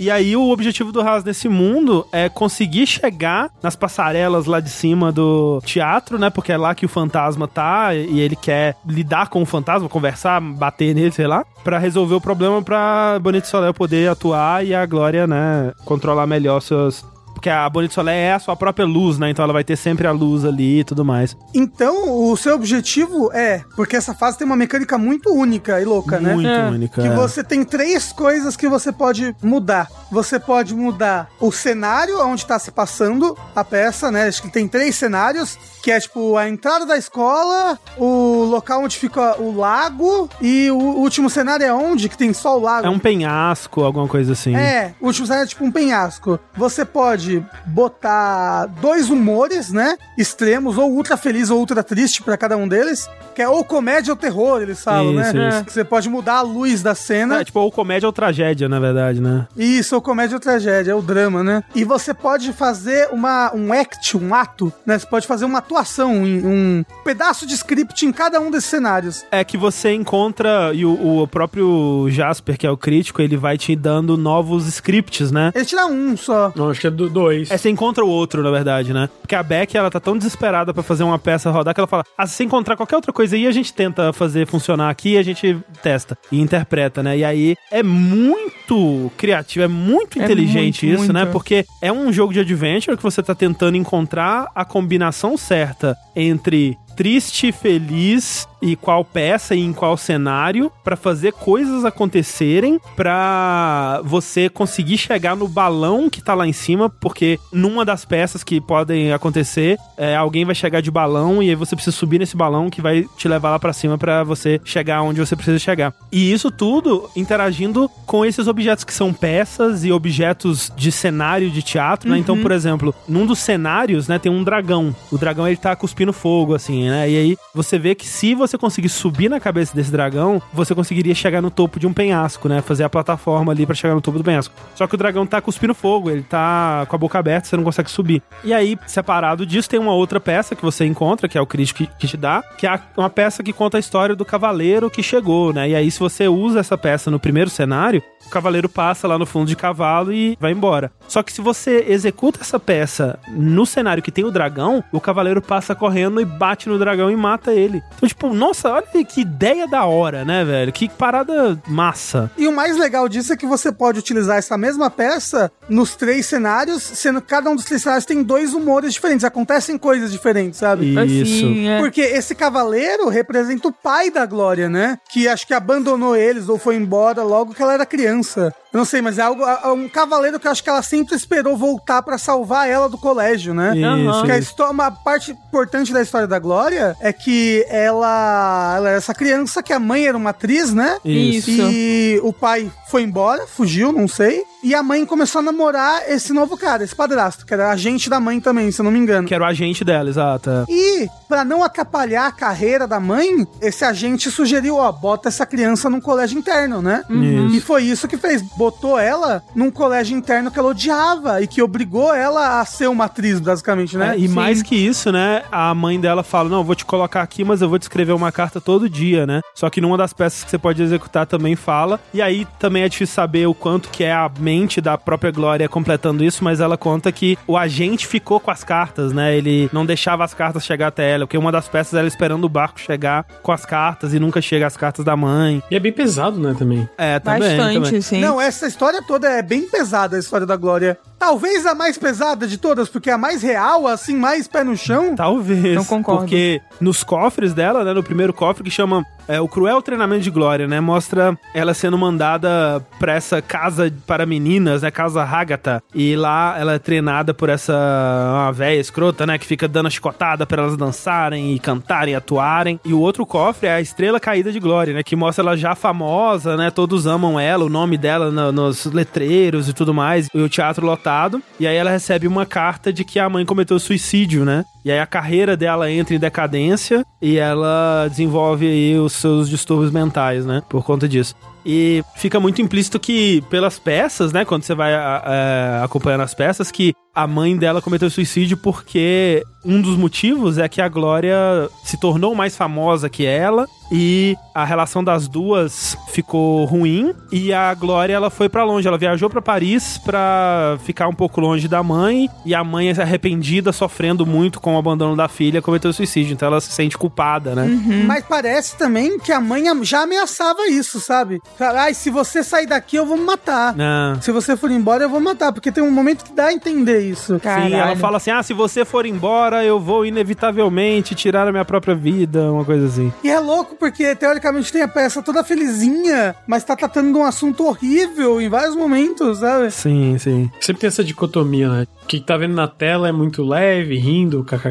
e 0.00 0.10
aí 0.10 0.34
o 0.34 0.50
objetivo 0.50 0.90
do 0.90 1.00
Haas 1.00 1.22
nesse 1.22 1.48
mundo 1.48 2.06
é 2.10 2.28
conseguir 2.28 2.86
chegar 2.86 3.50
nas 3.62 3.76
passarelas 3.76 4.46
lá 4.46 4.58
de 4.58 4.70
cima 4.70 5.12
do 5.12 5.60
teatro, 5.64 6.18
né? 6.18 6.28
Porque 6.30 6.50
é 6.50 6.56
lá 6.56 6.74
que 6.74 6.84
o 6.84 6.88
fantasma 6.88 7.46
tá 7.46 7.94
e 7.94 8.20
ele 8.20 8.34
quer 8.34 8.74
lidar 8.86 9.28
com 9.28 9.42
o 9.42 9.46
fantasma, 9.46 9.88
conversar, 9.88 10.40
bater 10.40 10.94
nele, 10.94 11.11
sei 11.12 11.26
lá, 11.26 11.44
pra 11.62 11.78
resolver 11.78 12.14
o 12.14 12.20
problema 12.20 12.62
pra 12.62 13.18
Bonito 13.20 13.46
Soler 13.46 13.72
poder 13.72 14.10
atuar 14.10 14.64
e 14.64 14.74
a 14.74 14.84
Glória, 14.86 15.26
né, 15.26 15.72
controlar 15.84 16.26
melhor 16.26 16.60
seus 16.60 17.04
porque 17.42 17.50
a 17.50 17.68
Bonito 17.68 17.92
Soler 17.92 18.14
é 18.14 18.32
a 18.34 18.38
sua 18.38 18.54
própria 18.54 18.86
luz, 18.86 19.18
né? 19.18 19.28
Então 19.30 19.42
ela 19.42 19.52
vai 19.52 19.64
ter 19.64 19.74
sempre 19.74 20.06
a 20.06 20.12
luz 20.12 20.44
ali 20.44 20.78
e 20.78 20.84
tudo 20.84 21.04
mais. 21.04 21.36
Então, 21.52 22.30
o 22.30 22.36
seu 22.36 22.54
objetivo 22.54 23.32
é, 23.32 23.64
porque 23.74 23.96
essa 23.96 24.14
fase 24.14 24.38
tem 24.38 24.46
uma 24.46 24.54
mecânica 24.54 24.96
muito 24.96 25.28
única 25.34 25.80
e 25.80 25.84
louca, 25.84 26.20
né? 26.20 26.34
Muito 26.34 26.48
É. 26.48 26.68
única. 26.68 27.02
Que 27.02 27.08
é. 27.08 27.14
você 27.14 27.42
tem 27.42 27.64
três 27.64 28.12
coisas 28.12 28.56
que 28.56 28.68
você 28.68 28.92
pode 28.92 29.34
mudar. 29.42 29.88
Você 30.12 30.38
pode 30.38 30.72
mudar 30.72 31.30
o 31.40 31.50
cenário 31.50 32.24
onde 32.24 32.42
está 32.42 32.60
se 32.60 32.70
passando 32.70 33.36
a 33.56 33.64
peça, 33.64 34.08
né? 34.08 34.28
Acho 34.28 34.42
que 34.42 34.48
tem 34.48 34.68
três 34.68 34.94
cenários, 34.94 35.58
que 35.82 35.90
é 35.90 35.98
tipo 35.98 36.36
a 36.36 36.48
entrada 36.48 36.86
da 36.86 36.96
escola, 36.96 37.76
o 37.98 38.44
local 38.44 38.84
onde 38.84 38.96
fica 38.96 39.40
o 39.42 39.56
lago 39.56 40.30
e 40.40 40.70
o 40.70 40.76
último 40.76 41.28
cenário 41.28 41.66
é 41.66 41.74
onde 41.74 42.08
que 42.08 42.16
tem 42.16 42.32
só 42.32 42.56
o 42.56 42.60
lago. 42.60 42.86
É 42.86 42.90
um 42.90 43.00
penhasco, 43.00 43.82
alguma 43.82 44.06
coisa 44.06 44.32
assim. 44.32 44.54
É, 44.54 44.94
o 45.00 45.06
último 45.06 45.26
cenário 45.26 45.46
é 45.46 45.48
tipo 45.48 45.64
um 45.64 45.72
penhasco. 45.72 46.38
Você 46.56 46.84
pode 46.84 47.31
botar 47.66 48.66
dois 48.80 49.10
humores, 49.10 49.72
né? 49.72 49.96
Extremos, 50.16 50.78
ou 50.78 50.90
ultra 50.90 51.16
feliz 51.16 51.50
ou 51.50 51.58
ultra 51.58 51.82
triste 51.82 52.22
pra 52.22 52.36
cada 52.36 52.56
um 52.56 52.68
deles. 52.68 53.08
Que 53.34 53.40
é 53.42 53.48
ou 53.48 53.64
comédia 53.64 54.12
ou 54.12 54.16
terror, 54.16 54.60
eles 54.60 54.82
falam, 54.82 55.18
Isso, 55.20 55.32
né? 55.36 55.48
isso. 55.48 55.64
Que 55.64 55.72
Você 55.72 55.84
pode 55.84 56.08
mudar 56.08 56.34
a 56.34 56.42
luz 56.42 56.82
da 56.82 56.94
cena. 56.94 57.40
É, 57.40 57.44
tipo, 57.44 57.60
ou 57.60 57.72
comédia 57.72 58.06
ou 58.06 58.12
tragédia, 58.12 58.68
na 58.68 58.78
verdade, 58.78 59.20
né? 59.20 59.46
Isso, 59.56 59.94
ou 59.94 60.02
comédia 60.02 60.36
ou 60.36 60.40
tragédia, 60.40 60.92
é 60.92 60.94
o 60.94 61.00
drama, 61.00 61.42
né? 61.42 61.64
E 61.74 61.82
você 61.84 62.12
pode 62.12 62.52
fazer 62.52 63.08
uma, 63.10 63.54
um 63.54 63.72
act, 63.72 64.16
um 64.16 64.34
ato, 64.34 64.72
né? 64.84 64.98
Você 64.98 65.06
pode 65.06 65.26
fazer 65.26 65.46
uma 65.46 65.58
atuação, 65.58 66.12
um, 66.12 66.24
um 66.46 66.84
pedaço 67.04 67.46
de 67.46 67.54
script 67.54 68.04
em 68.04 68.12
cada 68.12 68.38
um 68.38 68.50
desses 68.50 68.68
cenários. 68.68 69.24
É 69.30 69.42
que 69.42 69.56
você 69.56 69.92
encontra, 69.94 70.72
e 70.74 70.84
o, 70.84 71.22
o 71.22 71.26
próprio 71.26 72.06
Jasper, 72.10 72.58
que 72.58 72.66
é 72.66 72.70
o 72.70 72.76
crítico, 72.76 73.22
ele 73.22 73.36
vai 73.36 73.56
te 73.56 73.74
dando 73.74 74.16
novos 74.16 74.66
scripts, 74.66 75.32
né? 75.32 75.52
Ele 75.54 75.64
tira 75.64 75.86
um 75.86 76.16
só. 76.16 76.52
Não, 76.54 76.68
acho 76.70 76.80
que 76.80 76.86
é 76.86 76.90
do 76.90 77.08
dois. 77.22 77.50
É, 77.50 77.56
você 77.56 77.70
encontra 77.70 78.04
o 78.04 78.08
outro, 78.08 78.42
na 78.42 78.50
verdade, 78.50 78.92
né? 78.92 79.08
Porque 79.20 79.34
a 79.34 79.42
Beck, 79.42 79.76
ela 79.76 79.90
tá 79.90 80.00
tão 80.00 80.16
desesperada 80.16 80.74
pra 80.74 80.82
fazer 80.82 81.04
uma 81.04 81.18
peça 81.18 81.50
rodar 81.50 81.74
que 81.74 81.80
ela 81.80 81.86
fala: 81.86 82.04
ah, 82.16 82.26
se 82.26 82.34
você 82.34 82.44
encontrar 82.44 82.76
qualquer 82.76 82.96
outra 82.96 83.12
coisa 83.12 83.36
aí, 83.36 83.46
a 83.46 83.52
gente 83.52 83.72
tenta 83.72 84.12
fazer 84.12 84.46
funcionar 84.46 84.90
aqui 84.90 85.10
e 85.10 85.18
a 85.18 85.22
gente 85.22 85.56
testa 85.82 86.18
e 86.30 86.40
interpreta, 86.40 87.02
né? 87.02 87.18
E 87.18 87.24
aí 87.24 87.56
é 87.70 87.82
muito 87.82 89.10
criativo, 89.16 89.64
é 89.64 89.68
muito 89.68 90.20
É 90.20 90.24
inteligente 90.24 90.86
muito, 90.86 91.02
isso, 91.02 91.12
né? 91.12 91.20
muito. 91.20 91.32
Porque 91.32 91.64
é 91.80 91.92
um 91.92 92.12
jogo 92.12 92.32
de 92.32 92.40
adventure 92.40 92.96
que 92.96 93.02
você 93.02 93.22
tá 93.22 93.34
tentando 93.34 93.76
encontrar 93.76 94.48
a 94.54 94.64
combinação 94.64 95.36
certa 95.36 95.96
entre 96.14 96.76
triste, 96.96 97.52
feliz 97.52 98.46
e 98.62 98.76
qual 98.76 99.04
peça 99.04 99.54
e 99.54 99.60
em 99.60 99.72
qual 99.72 99.96
cenário 99.96 100.72
pra 100.84 100.96
fazer 100.96 101.32
coisas 101.32 101.84
acontecerem 101.84 102.80
pra 102.96 104.00
você 104.04 104.48
conseguir 104.48 104.96
chegar 104.96 105.36
no 105.36 105.48
balão 105.48 106.08
que 106.08 106.22
tá 106.22 106.32
lá 106.32 106.46
em 106.46 106.52
cima, 106.52 106.88
porque 106.88 107.38
numa 107.52 107.84
das 107.84 108.04
peças 108.04 108.44
que 108.44 108.60
podem 108.60 109.12
acontecer, 109.12 109.76
é, 109.96 110.14
alguém 110.14 110.44
vai 110.44 110.54
chegar 110.54 110.80
de 110.80 110.90
balão 110.90 111.42
e 111.42 111.50
aí 111.50 111.54
você 111.54 111.74
precisa 111.74 111.96
subir 111.96 112.18
nesse 112.18 112.36
balão 112.36 112.70
que 112.70 112.80
vai 112.80 113.04
te 113.16 113.28
levar 113.28 113.50
lá 113.50 113.58
pra 113.58 113.72
cima 113.72 113.98
pra 113.98 114.22
você 114.22 114.60
chegar 114.64 115.02
onde 115.02 115.20
você 115.20 115.34
precisa 115.34 115.58
chegar. 115.58 115.92
E 116.10 116.32
isso 116.32 116.50
tudo 116.50 117.10
interagindo 117.16 117.88
com 118.06 118.24
esses 118.24 118.46
objetos 118.46 118.84
que 118.84 118.94
são 118.94 119.12
peças 119.12 119.84
e 119.84 119.92
objetos 119.92 120.72
de 120.76 120.92
cenário 120.92 121.50
de 121.50 121.62
teatro, 121.62 122.10
né? 122.10 122.18
Então, 122.18 122.40
por 122.40 122.52
exemplo, 122.52 122.94
num 123.08 123.26
dos 123.26 123.40
cenários, 123.40 124.06
né, 124.06 124.18
tem 124.18 124.30
um 124.30 124.44
dragão. 124.44 124.94
O 125.10 125.18
dragão 125.18 125.46
ele 125.48 125.56
tá 125.56 125.74
cuspindo 125.74 126.12
fogo 126.12 126.54
assim, 126.54 126.88
né? 126.88 127.10
E 127.10 127.16
aí 127.16 127.36
você 127.54 127.78
vê 127.78 127.94
que 127.94 128.06
se 128.06 128.34
você 128.34 128.51
conseguir 128.58 128.88
subir 128.88 129.28
na 129.28 129.40
cabeça 129.40 129.74
desse 129.74 129.90
dragão, 129.90 130.40
você 130.52 130.74
conseguiria 130.74 131.14
chegar 131.14 131.40
no 131.40 131.50
topo 131.50 131.78
de 131.78 131.86
um 131.86 131.92
penhasco, 131.92 132.48
né? 132.48 132.60
Fazer 132.62 132.84
a 132.84 132.90
plataforma 132.90 133.52
ali 133.52 133.66
pra 133.66 133.74
chegar 133.74 133.94
no 133.94 134.00
topo 134.00 134.18
do 134.18 134.24
penhasco. 134.24 134.54
Só 134.74 134.86
que 134.86 134.94
o 134.94 134.98
dragão 134.98 135.26
tá 135.26 135.40
cuspindo 135.40 135.74
fogo, 135.74 136.10
ele 136.10 136.22
tá 136.22 136.86
com 136.88 136.96
a 136.96 136.98
boca 136.98 137.18
aberta, 137.18 137.48
você 137.48 137.56
não 137.56 137.64
consegue 137.64 137.90
subir. 137.90 138.22
E 138.44 138.52
aí, 138.52 138.78
separado 138.86 139.46
disso, 139.46 139.68
tem 139.68 139.80
uma 139.80 139.92
outra 139.92 140.20
peça 140.20 140.54
que 140.54 140.62
você 140.62 140.84
encontra, 140.84 141.28
que 141.28 141.38
é 141.38 141.40
o 141.40 141.46
crítico 141.46 141.78
que, 141.78 141.86
que 141.98 142.08
te 142.08 142.16
dá, 142.16 142.42
que 142.56 142.66
é 142.66 142.80
uma 142.96 143.10
peça 143.10 143.42
que 143.42 143.52
conta 143.52 143.76
a 143.76 143.80
história 143.80 144.14
do 144.14 144.24
cavaleiro 144.24 144.90
que 144.90 145.02
chegou, 145.02 145.52
né? 145.52 145.70
E 145.70 145.74
aí, 145.74 145.90
se 145.90 145.98
você 145.98 146.28
usa 146.28 146.60
essa 146.60 146.76
peça 146.76 147.10
no 147.10 147.18
primeiro 147.18 147.50
cenário, 147.50 148.02
o 148.26 148.30
cavaleiro 148.30 148.68
passa 148.68 149.06
lá 149.08 149.18
no 149.18 149.26
fundo 149.26 149.46
de 149.46 149.56
cavalo 149.56 150.12
e 150.12 150.36
vai 150.40 150.52
embora. 150.52 150.92
Só 151.08 151.22
que 151.22 151.32
se 151.32 151.40
você 151.40 151.84
executa 151.88 152.40
essa 152.40 152.58
peça 152.58 153.18
no 153.28 153.66
cenário 153.66 154.02
que 154.02 154.10
tem 154.10 154.24
o 154.24 154.30
dragão, 154.30 154.82
o 154.92 155.00
cavaleiro 155.00 155.42
passa 155.42 155.74
correndo 155.74 156.20
e 156.20 156.24
bate 156.24 156.68
no 156.68 156.78
dragão 156.78 157.10
e 157.10 157.16
mata 157.16 157.52
ele. 157.52 157.82
Então, 157.96 158.08
tipo, 158.08 158.32
nossa, 158.42 158.72
olha 158.72 159.04
que 159.04 159.20
ideia 159.20 159.68
da 159.68 159.84
hora, 159.84 160.24
né, 160.24 160.44
velho? 160.44 160.72
Que 160.72 160.88
parada 160.88 161.56
massa. 161.68 162.28
E 162.36 162.48
o 162.48 162.52
mais 162.52 162.76
legal 162.76 163.08
disso 163.08 163.32
é 163.32 163.36
que 163.36 163.46
você 163.46 163.70
pode 163.70 164.00
utilizar 164.00 164.36
essa 164.36 164.58
mesma 164.58 164.90
peça 164.90 165.52
nos 165.68 165.94
três 165.94 166.26
cenários, 166.26 166.82
sendo 166.82 167.20
que 167.20 167.28
cada 167.28 167.48
um 167.48 167.54
dos 167.54 167.64
três 167.64 167.82
cenários 167.82 168.04
tem 168.04 168.20
dois 168.20 168.52
humores 168.52 168.94
diferentes, 168.94 169.24
acontecem 169.24 169.78
coisas 169.78 170.10
diferentes, 170.10 170.58
sabe? 170.58 170.86
Isso. 170.86 171.36
Assim, 171.36 171.68
é. 171.68 171.78
Porque 171.78 172.00
esse 172.00 172.34
cavaleiro 172.34 173.08
representa 173.08 173.68
o 173.68 173.72
pai 173.72 174.10
da 174.10 174.26
Glória, 174.26 174.68
né? 174.68 174.98
Que 175.08 175.28
acho 175.28 175.46
que 175.46 175.54
abandonou 175.54 176.16
eles 176.16 176.48
ou 176.48 176.58
foi 176.58 176.74
embora 176.74 177.22
logo 177.22 177.54
que 177.54 177.62
ela 177.62 177.74
era 177.74 177.86
criança. 177.86 178.52
Não 178.72 178.84
sei, 178.84 179.02
mas 179.02 179.18
é 179.18 179.22
algo, 179.22 179.42
é 179.44 179.68
um 179.68 179.88
cavaleiro 179.88 180.40
que 180.40 180.46
eu 180.46 180.50
acho 180.50 180.62
que 180.64 180.70
ela 180.70 180.82
sempre 180.82 181.14
esperou 181.14 181.56
voltar 181.56 182.00
pra 182.02 182.16
salvar 182.16 182.68
ela 182.68 182.88
do 182.88 182.96
colégio, 182.96 183.52
né? 183.52 183.72
Isso, 183.76 184.12
Porque 184.18 184.32
a 184.32 184.38
isso. 184.38 184.50
histó- 184.50 184.70
uma 184.70 184.90
parte 184.90 185.30
importante 185.32 185.92
da 185.92 186.00
história 186.00 186.26
da 186.26 186.38
Glória 186.38 186.96
é 187.00 187.12
que 187.12 187.64
ela, 187.68 188.74
ela 188.76 188.88
era 188.88 188.98
essa 188.98 189.12
criança 189.14 189.62
que 189.62 189.72
a 189.72 189.78
mãe 189.78 190.06
era 190.06 190.16
uma 190.16 190.30
atriz, 190.30 190.72
né? 190.72 190.96
Isso. 191.04 191.50
E 191.50 192.18
o 192.22 192.32
pai 192.32 192.70
foi 192.90 193.02
embora, 193.02 193.46
fugiu, 193.46 193.92
não 193.92 194.08
sei. 194.08 194.42
E 194.64 194.74
a 194.76 194.82
mãe 194.82 195.04
começou 195.04 195.40
a 195.40 195.42
namorar 195.42 196.08
esse 196.08 196.32
novo 196.32 196.56
cara, 196.56 196.84
esse 196.84 196.94
padrasto, 196.94 197.44
que 197.44 197.52
era 197.52 197.70
agente 197.70 198.08
da 198.08 198.20
mãe 198.20 198.38
também, 198.40 198.70
se 198.70 198.80
eu 198.80 198.84
não 198.84 198.92
me 198.92 198.98
engano. 198.98 199.26
Que 199.26 199.34
era 199.34 199.42
o 199.42 199.46
agente 199.46 199.84
dela, 199.84 200.08
exato. 200.08 200.48
é. 200.50 200.64
E, 200.68 201.08
pra 201.28 201.44
não 201.44 201.64
atrapalhar 201.64 202.26
a 202.28 202.32
carreira 202.32 202.86
da 202.86 203.00
mãe, 203.00 203.44
esse 203.60 203.84
agente 203.84 204.30
sugeriu, 204.30 204.76
ó, 204.76 204.92
bota 204.92 205.28
essa 205.28 205.44
criança 205.44 205.90
num 205.90 206.00
colégio 206.00 206.38
interno, 206.38 206.80
né? 206.80 207.02
Isso. 207.10 207.56
E 207.56 207.60
foi 207.60 207.82
isso 207.82 208.06
que 208.06 208.16
fez. 208.16 208.40
Botou 208.62 208.96
ela 208.96 209.42
num 209.56 209.72
colégio 209.72 210.16
interno 210.16 210.48
que 210.48 210.56
ela 210.56 210.68
odiava 210.68 211.42
e 211.42 211.48
que 211.48 211.60
obrigou 211.60 212.14
ela 212.14 212.60
a 212.60 212.64
ser 212.64 212.88
uma 212.88 213.06
atriz, 213.06 213.40
basicamente, 213.40 213.96
né? 213.96 214.14
É, 214.14 214.16
e 214.16 214.28
Sim. 214.28 214.34
mais 214.34 214.62
que 214.62 214.76
isso, 214.76 215.10
né? 215.10 215.42
A 215.50 215.74
mãe 215.74 215.98
dela 215.98 216.22
fala: 216.22 216.48
Não, 216.48 216.58
eu 216.58 216.64
vou 216.64 216.76
te 216.76 216.84
colocar 216.84 217.22
aqui, 217.22 217.42
mas 217.42 217.60
eu 217.60 217.68
vou 217.68 217.76
te 217.76 217.82
escrever 217.82 218.12
uma 218.12 218.30
carta 218.30 218.60
todo 218.60 218.88
dia, 218.88 219.26
né? 219.26 219.40
Só 219.52 219.68
que 219.68 219.80
numa 219.80 219.96
das 219.98 220.12
peças 220.12 220.44
que 220.44 220.50
você 220.50 220.58
pode 220.58 220.80
executar 220.80 221.26
também 221.26 221.56
fala. 221.56 221.98
E 222.14 222.22
aí 222.22 222.46
também 222.60 222.84
é 222.84 222.88
difícil 222.88 223.12
saber 223.12 223.48
o 223.48 223.54
quanto 223.54 223.88
que 223.88 224.04
é 224.04 224.12
a 224.12 224.30
mente 224.38 224.80
da 224.80 224.96
própria 224.96 225.32
Glória 225.32 225.68
completando 225.68 226.22
isso, 226.22 226.44
mas 226.44 226.60
ela 226.60 226.76
conta 226.76 227.10
que 227.10 227.36
o 227.48 227.56
agente 227.56 228.06
ficou 228.06 228.38
com 228.38 228.52
as 228.52 228.62
cartas, 228.62 229.12
né? 229.12 229.36
Ele 229.36 229.68
não 229.72 229.84
deixava 229.84 230.22
as 230.22 230.34
cartas 230.34 230.64
chegar 230.64 230.86
até 230.86 231.10
ela, 231.10 231.26
porque 231.26 231.36
uma 231.36 231.50
das 231.50 231.66
peças 231.66 231.94
era 231.94 232.06
esperando 232.06 232.44
o 232.44 232.48
barco 232.48 232.78
chegar 232.78 233.26
com 233.42 233.50
as 233.50 233.66
cartas 233.66 234.14
e 234.14 234.20
nunca 234.20 234.40
chega 234.40 234.68
as 234.68 234.76
cartas 234.76 235.04
da 235.04 235.16
mãe. 235.16 235.60
E 235.68 235.74
é 235.74 235.80
bem 235.80 235.92
pesado, 235.92 236.38
né, 236.38 236.54
também. 236.56 236.88
É, 236.96 237.18
também. 237.18 237.40
Bastante, 237.40 237.84
também. 237.86 238.00
sim. 238.00 238.20
Não, 238.20 238.40
essa 238.52 238.66
história 238.66 239.02
toda 239.02 239.30
é 239.30 239.40
bem 239.40 239.66
pesada, 239.66 240.14
a 240.14 240.18
história 240.18 240.46
da 240.46 240.56
Glória. 240.56 240.98
Talvez 241.26 241.64
a 241.66 241.72
mais 241.72 241.96
pesada 241.96 242.48
de 242.48 242.58
todas, 242.58 242.88
porque 242.88 243.08
é 243.08 243.12
a 243.12 243.18
mais 243.18 243.44
real, 243.44 243.86
assim, 243.86 244.16
mais 244.16 244.48
pé 244.48 244.64
no 244.64 244.76
chão. 244.76 245.14
Talvez. 245.14 245.76
Não 245.76 245.84
concordo. 245.84 246.22
Porque 246.22 246.60
nos 246.80 247.04
cofres 247.04 247.54
dela, 247.54 247.84
né, 247.84 247.92
no 247.92 248.02
primeiro 248.02 248.32
cofre 248.32 248.64
que 248.64 248.70
chama 248.72 249.06
é, 249.28 249.40
o 249.40 249.46
Cruel 249.46 249.80
Treinamento 249.80 250.22
de 250.24 250.30
Glória, 250.32 250.66
né, 250.66 250.80
mostra 250.80 251.38
ela 251.54 251.72
sendo 251.74 251.96
mandada 251.96 252.84
pra 252.98 253.12
essa 253.14 253.40
casa 253.40 253.92
para 254.04 254.26
meninas, 254.26 254.82
né, 254.82 254.90
casa 254.90 255.22
Hagatha, 255.22 255.80
e 255.94 256.16
lá 256.16 256.56
ela 256.58 256.72
é 256.72 256.78
treinada 256.80 257.32
por 257.32 257.48
essa 257.48 257.72
uma 257.72 258.50
véia 258.52 258.80
escrota, 258.80 259.24
né, 259.24 259.38
que 259.38 259.46
fica 259.46 259.68
dando 259.68 259.86
a 259.86 259.90
chicotada 259.90 260.44
pra 260.44 260.60
elas 260.64 260.76
dançarem 260.76 261.54
e 261.54 261.58
cantarem, 261.60 262.16
atuarem. 262.16 262.80
E 262.84 262.92
o 262.92 262.98
outro 262.98 263.24
cofre 263.24 263.68
é 263.68 263.74
a 263.74 263.80
Estrela 263.80 264.18
Caída 264.18 264.50
de 264.50 264.58
Glória, 264.58 264.92
né, 264.92 265.04
que 265.04 265.14
mostra 265.14 265.44
ela 265.44 265.56
já 265.56 265.76
famosa, 265.76 266.56
né, 266.56 266.68
todos 266.72 267.06
amam 267.06 267.38
ela, 267.38 267.64
o 267.64 267.68
nome 267.68 267.96
dela 267.96 268.28
no- 268.32 268.50
nos 268.50 268.86
letreiros 268.86 269.68
e 269.68 269.72
tudo 269.72 269.94
mais, 269.94 270.28
e 270.34 270.40
o 270.40 270.48
teatro 270.48 270.84
lotado. 270.84 271.11
E 271.58 271.66
aí 271.66 271.76
ela 271.76 271.90
recebe 271.90 272.26
uma 272.26 272.46
carta 272.46 272.92
de 272.92 273.04
que 273.04 273.18
a 273.18 273.28
mãe 273.28 273.44
cometeu 273.44 273.78
suicídio, 273.78 274.44
né? 274.44 274.64
E 274.84 274.90
aí 274.90 274.98
a 274.98 275.06
carreira 275.06 275.56
dela 275.56 275.90
entra 275.90 276.14
em 276.14 276.18
decadência 276.18 277.04
e 277.20 277.38
ela 277.38 278.06
desenvolve 278.08 278.66
aí 278.66 278.98
os 278.98 279.12
seus 279.12 279.48
distúrbios 279.48 279.90
mentais, 279.92 280.44
né? 280.44 280.62
Por 280.68 280.84
conta 280.84 281.08
disso. 281.08 281.34
E 281.64 282.02
fica 282.16 282.40
muito 282.40 282.60
implícito 282.60 282.98
que, 282.98 283.40
pelas 283.48 283.78
peças, 283.78 284.32
né? 284.32 284.44
Quando 284.44 284.64
você 284.64 284.74
vai 284.74 284.92
a- 284.94 285.82
acompanhando 285.84 286.22
as 286.22 286.34
peças, 286.34 286.72
que 286.72 286.92
a 287.14 287.26
mãe 287.26 287.56
dela 287.56 287.80
cometeu 287.82 288.10
suicídio 288.10 288.56
porque 288.56 289.44
um 289.64 289.80
dos 289.80 289.96
motivos 289.96 290.58
é 290.58 290.66
que 290.68 290.80
a 290.80 290.88
Glória 290.88 291.36
se 291.84 291.96
tornou 292.00 292.34
mais 292.34 292.56
famosa 292.56 293.08
que 293.08 293.24
ela 293.26 293.66
e 293.92 294.34
a 294.54 294.64
relação 294.64 295.04
das 295.04 295.28
duas 295.28 295.96
ficou 296.08 296.64
ruim 296.64 297.12
e 297.30 297.52
a 297.52 297.72
Glória 297.74 298.14
ela 298.14 298.30
foi 298.30 298.48
pra 298.48 298.64
longe, 298.64 298.88
ela 298.88 298.96
viajou 298.96 299.28
pra 299.28 299.42
Paris 299.42 299.98
pra 299.98 300.78
ficar 300.84 301.06
um 301.06 301.14
pouco 301.14 301.38
longe 301.40 301.68
da 301.68 301.82
mãe 301.82 302.28
e 302.46 302.54
a 302.54 302.64
mãe 302.64 302.90
arrependida, 302.90 303.72
sofrendo 303.72 304.24
muito 304.26 304.58
com 304.58 304.71
o 304.74 304.78
abandono 304.78 305.16
da 305.16 305.28
filha, 305.28 305.62
cometeu 305.62 305.92
suicídio, 305.92 306.34
então 306.34 306.48
ela 306.48 306.60
se 306.60 306.72
sente 306.72 306.96
culpada, 306.96 307.54
né? 307.54 307.66
Mas 308.06 308.24
parece 308.24 308.76
também 308.76 309.18
que 309.18 309.32
a 309.32 309.40
mãe 309.40 309.64
já 309.82 310.02
ameaçava 310.02 310.66
isso, 310.68 311.00
sabe? 311.00 311.40
Ai, 311.60 311.94
se 311.94 312.10
você 312.10 312.42
sair 312.42 312.66
daqui, 312.66 312.96
eu 312.96 313.06
vou 313.06 313.16
me 313.16 313.24
matar. 313.24 313.74
Ah. 313.78 314.16
Se 314.20 314.30
você 314.32 314.56
for 314.56 314.70
embora, 314.70 315.04
eu 315.04 315.08
vou 315.08 315.20
matar. 315.20 315.52
Porque 315.52 315.72
tem 315.72 315.82
um 315.82 315.90
momento 315.90 316.24
que 316.24 316.32
dá 316.32 316.46
a 316.46 316.52
entender 316.52 317.00
isso. 317.00 317.38
Caralho. 317.40 317.70
Sim, 317.70 317.74
ela 317.74 317.96
fala 317.96 318.16
assim: 318.16 318.30
ah, 318.30 318.42
se 318.42 318.52
você 318.52 318.84
for 318.84 319.06
embora, 319.06 319.64
eu 319.64 319.78
vou 319.78 320.04
inevitavelmente 320.04 321.14
tirar 321.14 321.46
a 321.46 321.52
minha 321.52 321.64
própria 321.64 321.94
vida, 321.94 322.50
uma 322.50 322.64
coisa 322.64 322.86
assim. 322.86 323.12
E 323.22 323.30
é 323.30 323.38
louco 323.38 323.76
porque, 323.76 324.14
teoricamente, 324.14 324.72
tem 324.72 324.82
a 324.82 324.88
peça 324.88 325.22
toda 325.22 325.44
felizinha, 325.44 326.34
mas 326.46 326.64
tá 326.64 326.76
tratando 326.76 327.12
de 327.12 327.18
um 327.18 327.24
assunto 327.24 327.64
horrível 327.66 328.40
em 328.40 328.48
vários 328.48 328.76
momentos, 328.76 329.38
sabe? 329.38 329.70
Sim, 329.70 330.16
sim. 330.18 330.50
Sempre 330.60 330.80
tem 330.80 330.88
essa 330.88 331.04
dicotomia, 331.04 331.68
né? 331.68 331.86
O 332.02 332.06
que 332.06 332.20
tá 332.20 332.36
vendo 332.36 332.54
na 332.54 332.68
tela 332.68 333.08
é 333.08 333.12
muito 333.12 333.42
leve, 333.44 333.96
rindo, 333.96 334.44
kkk 334.44 334.61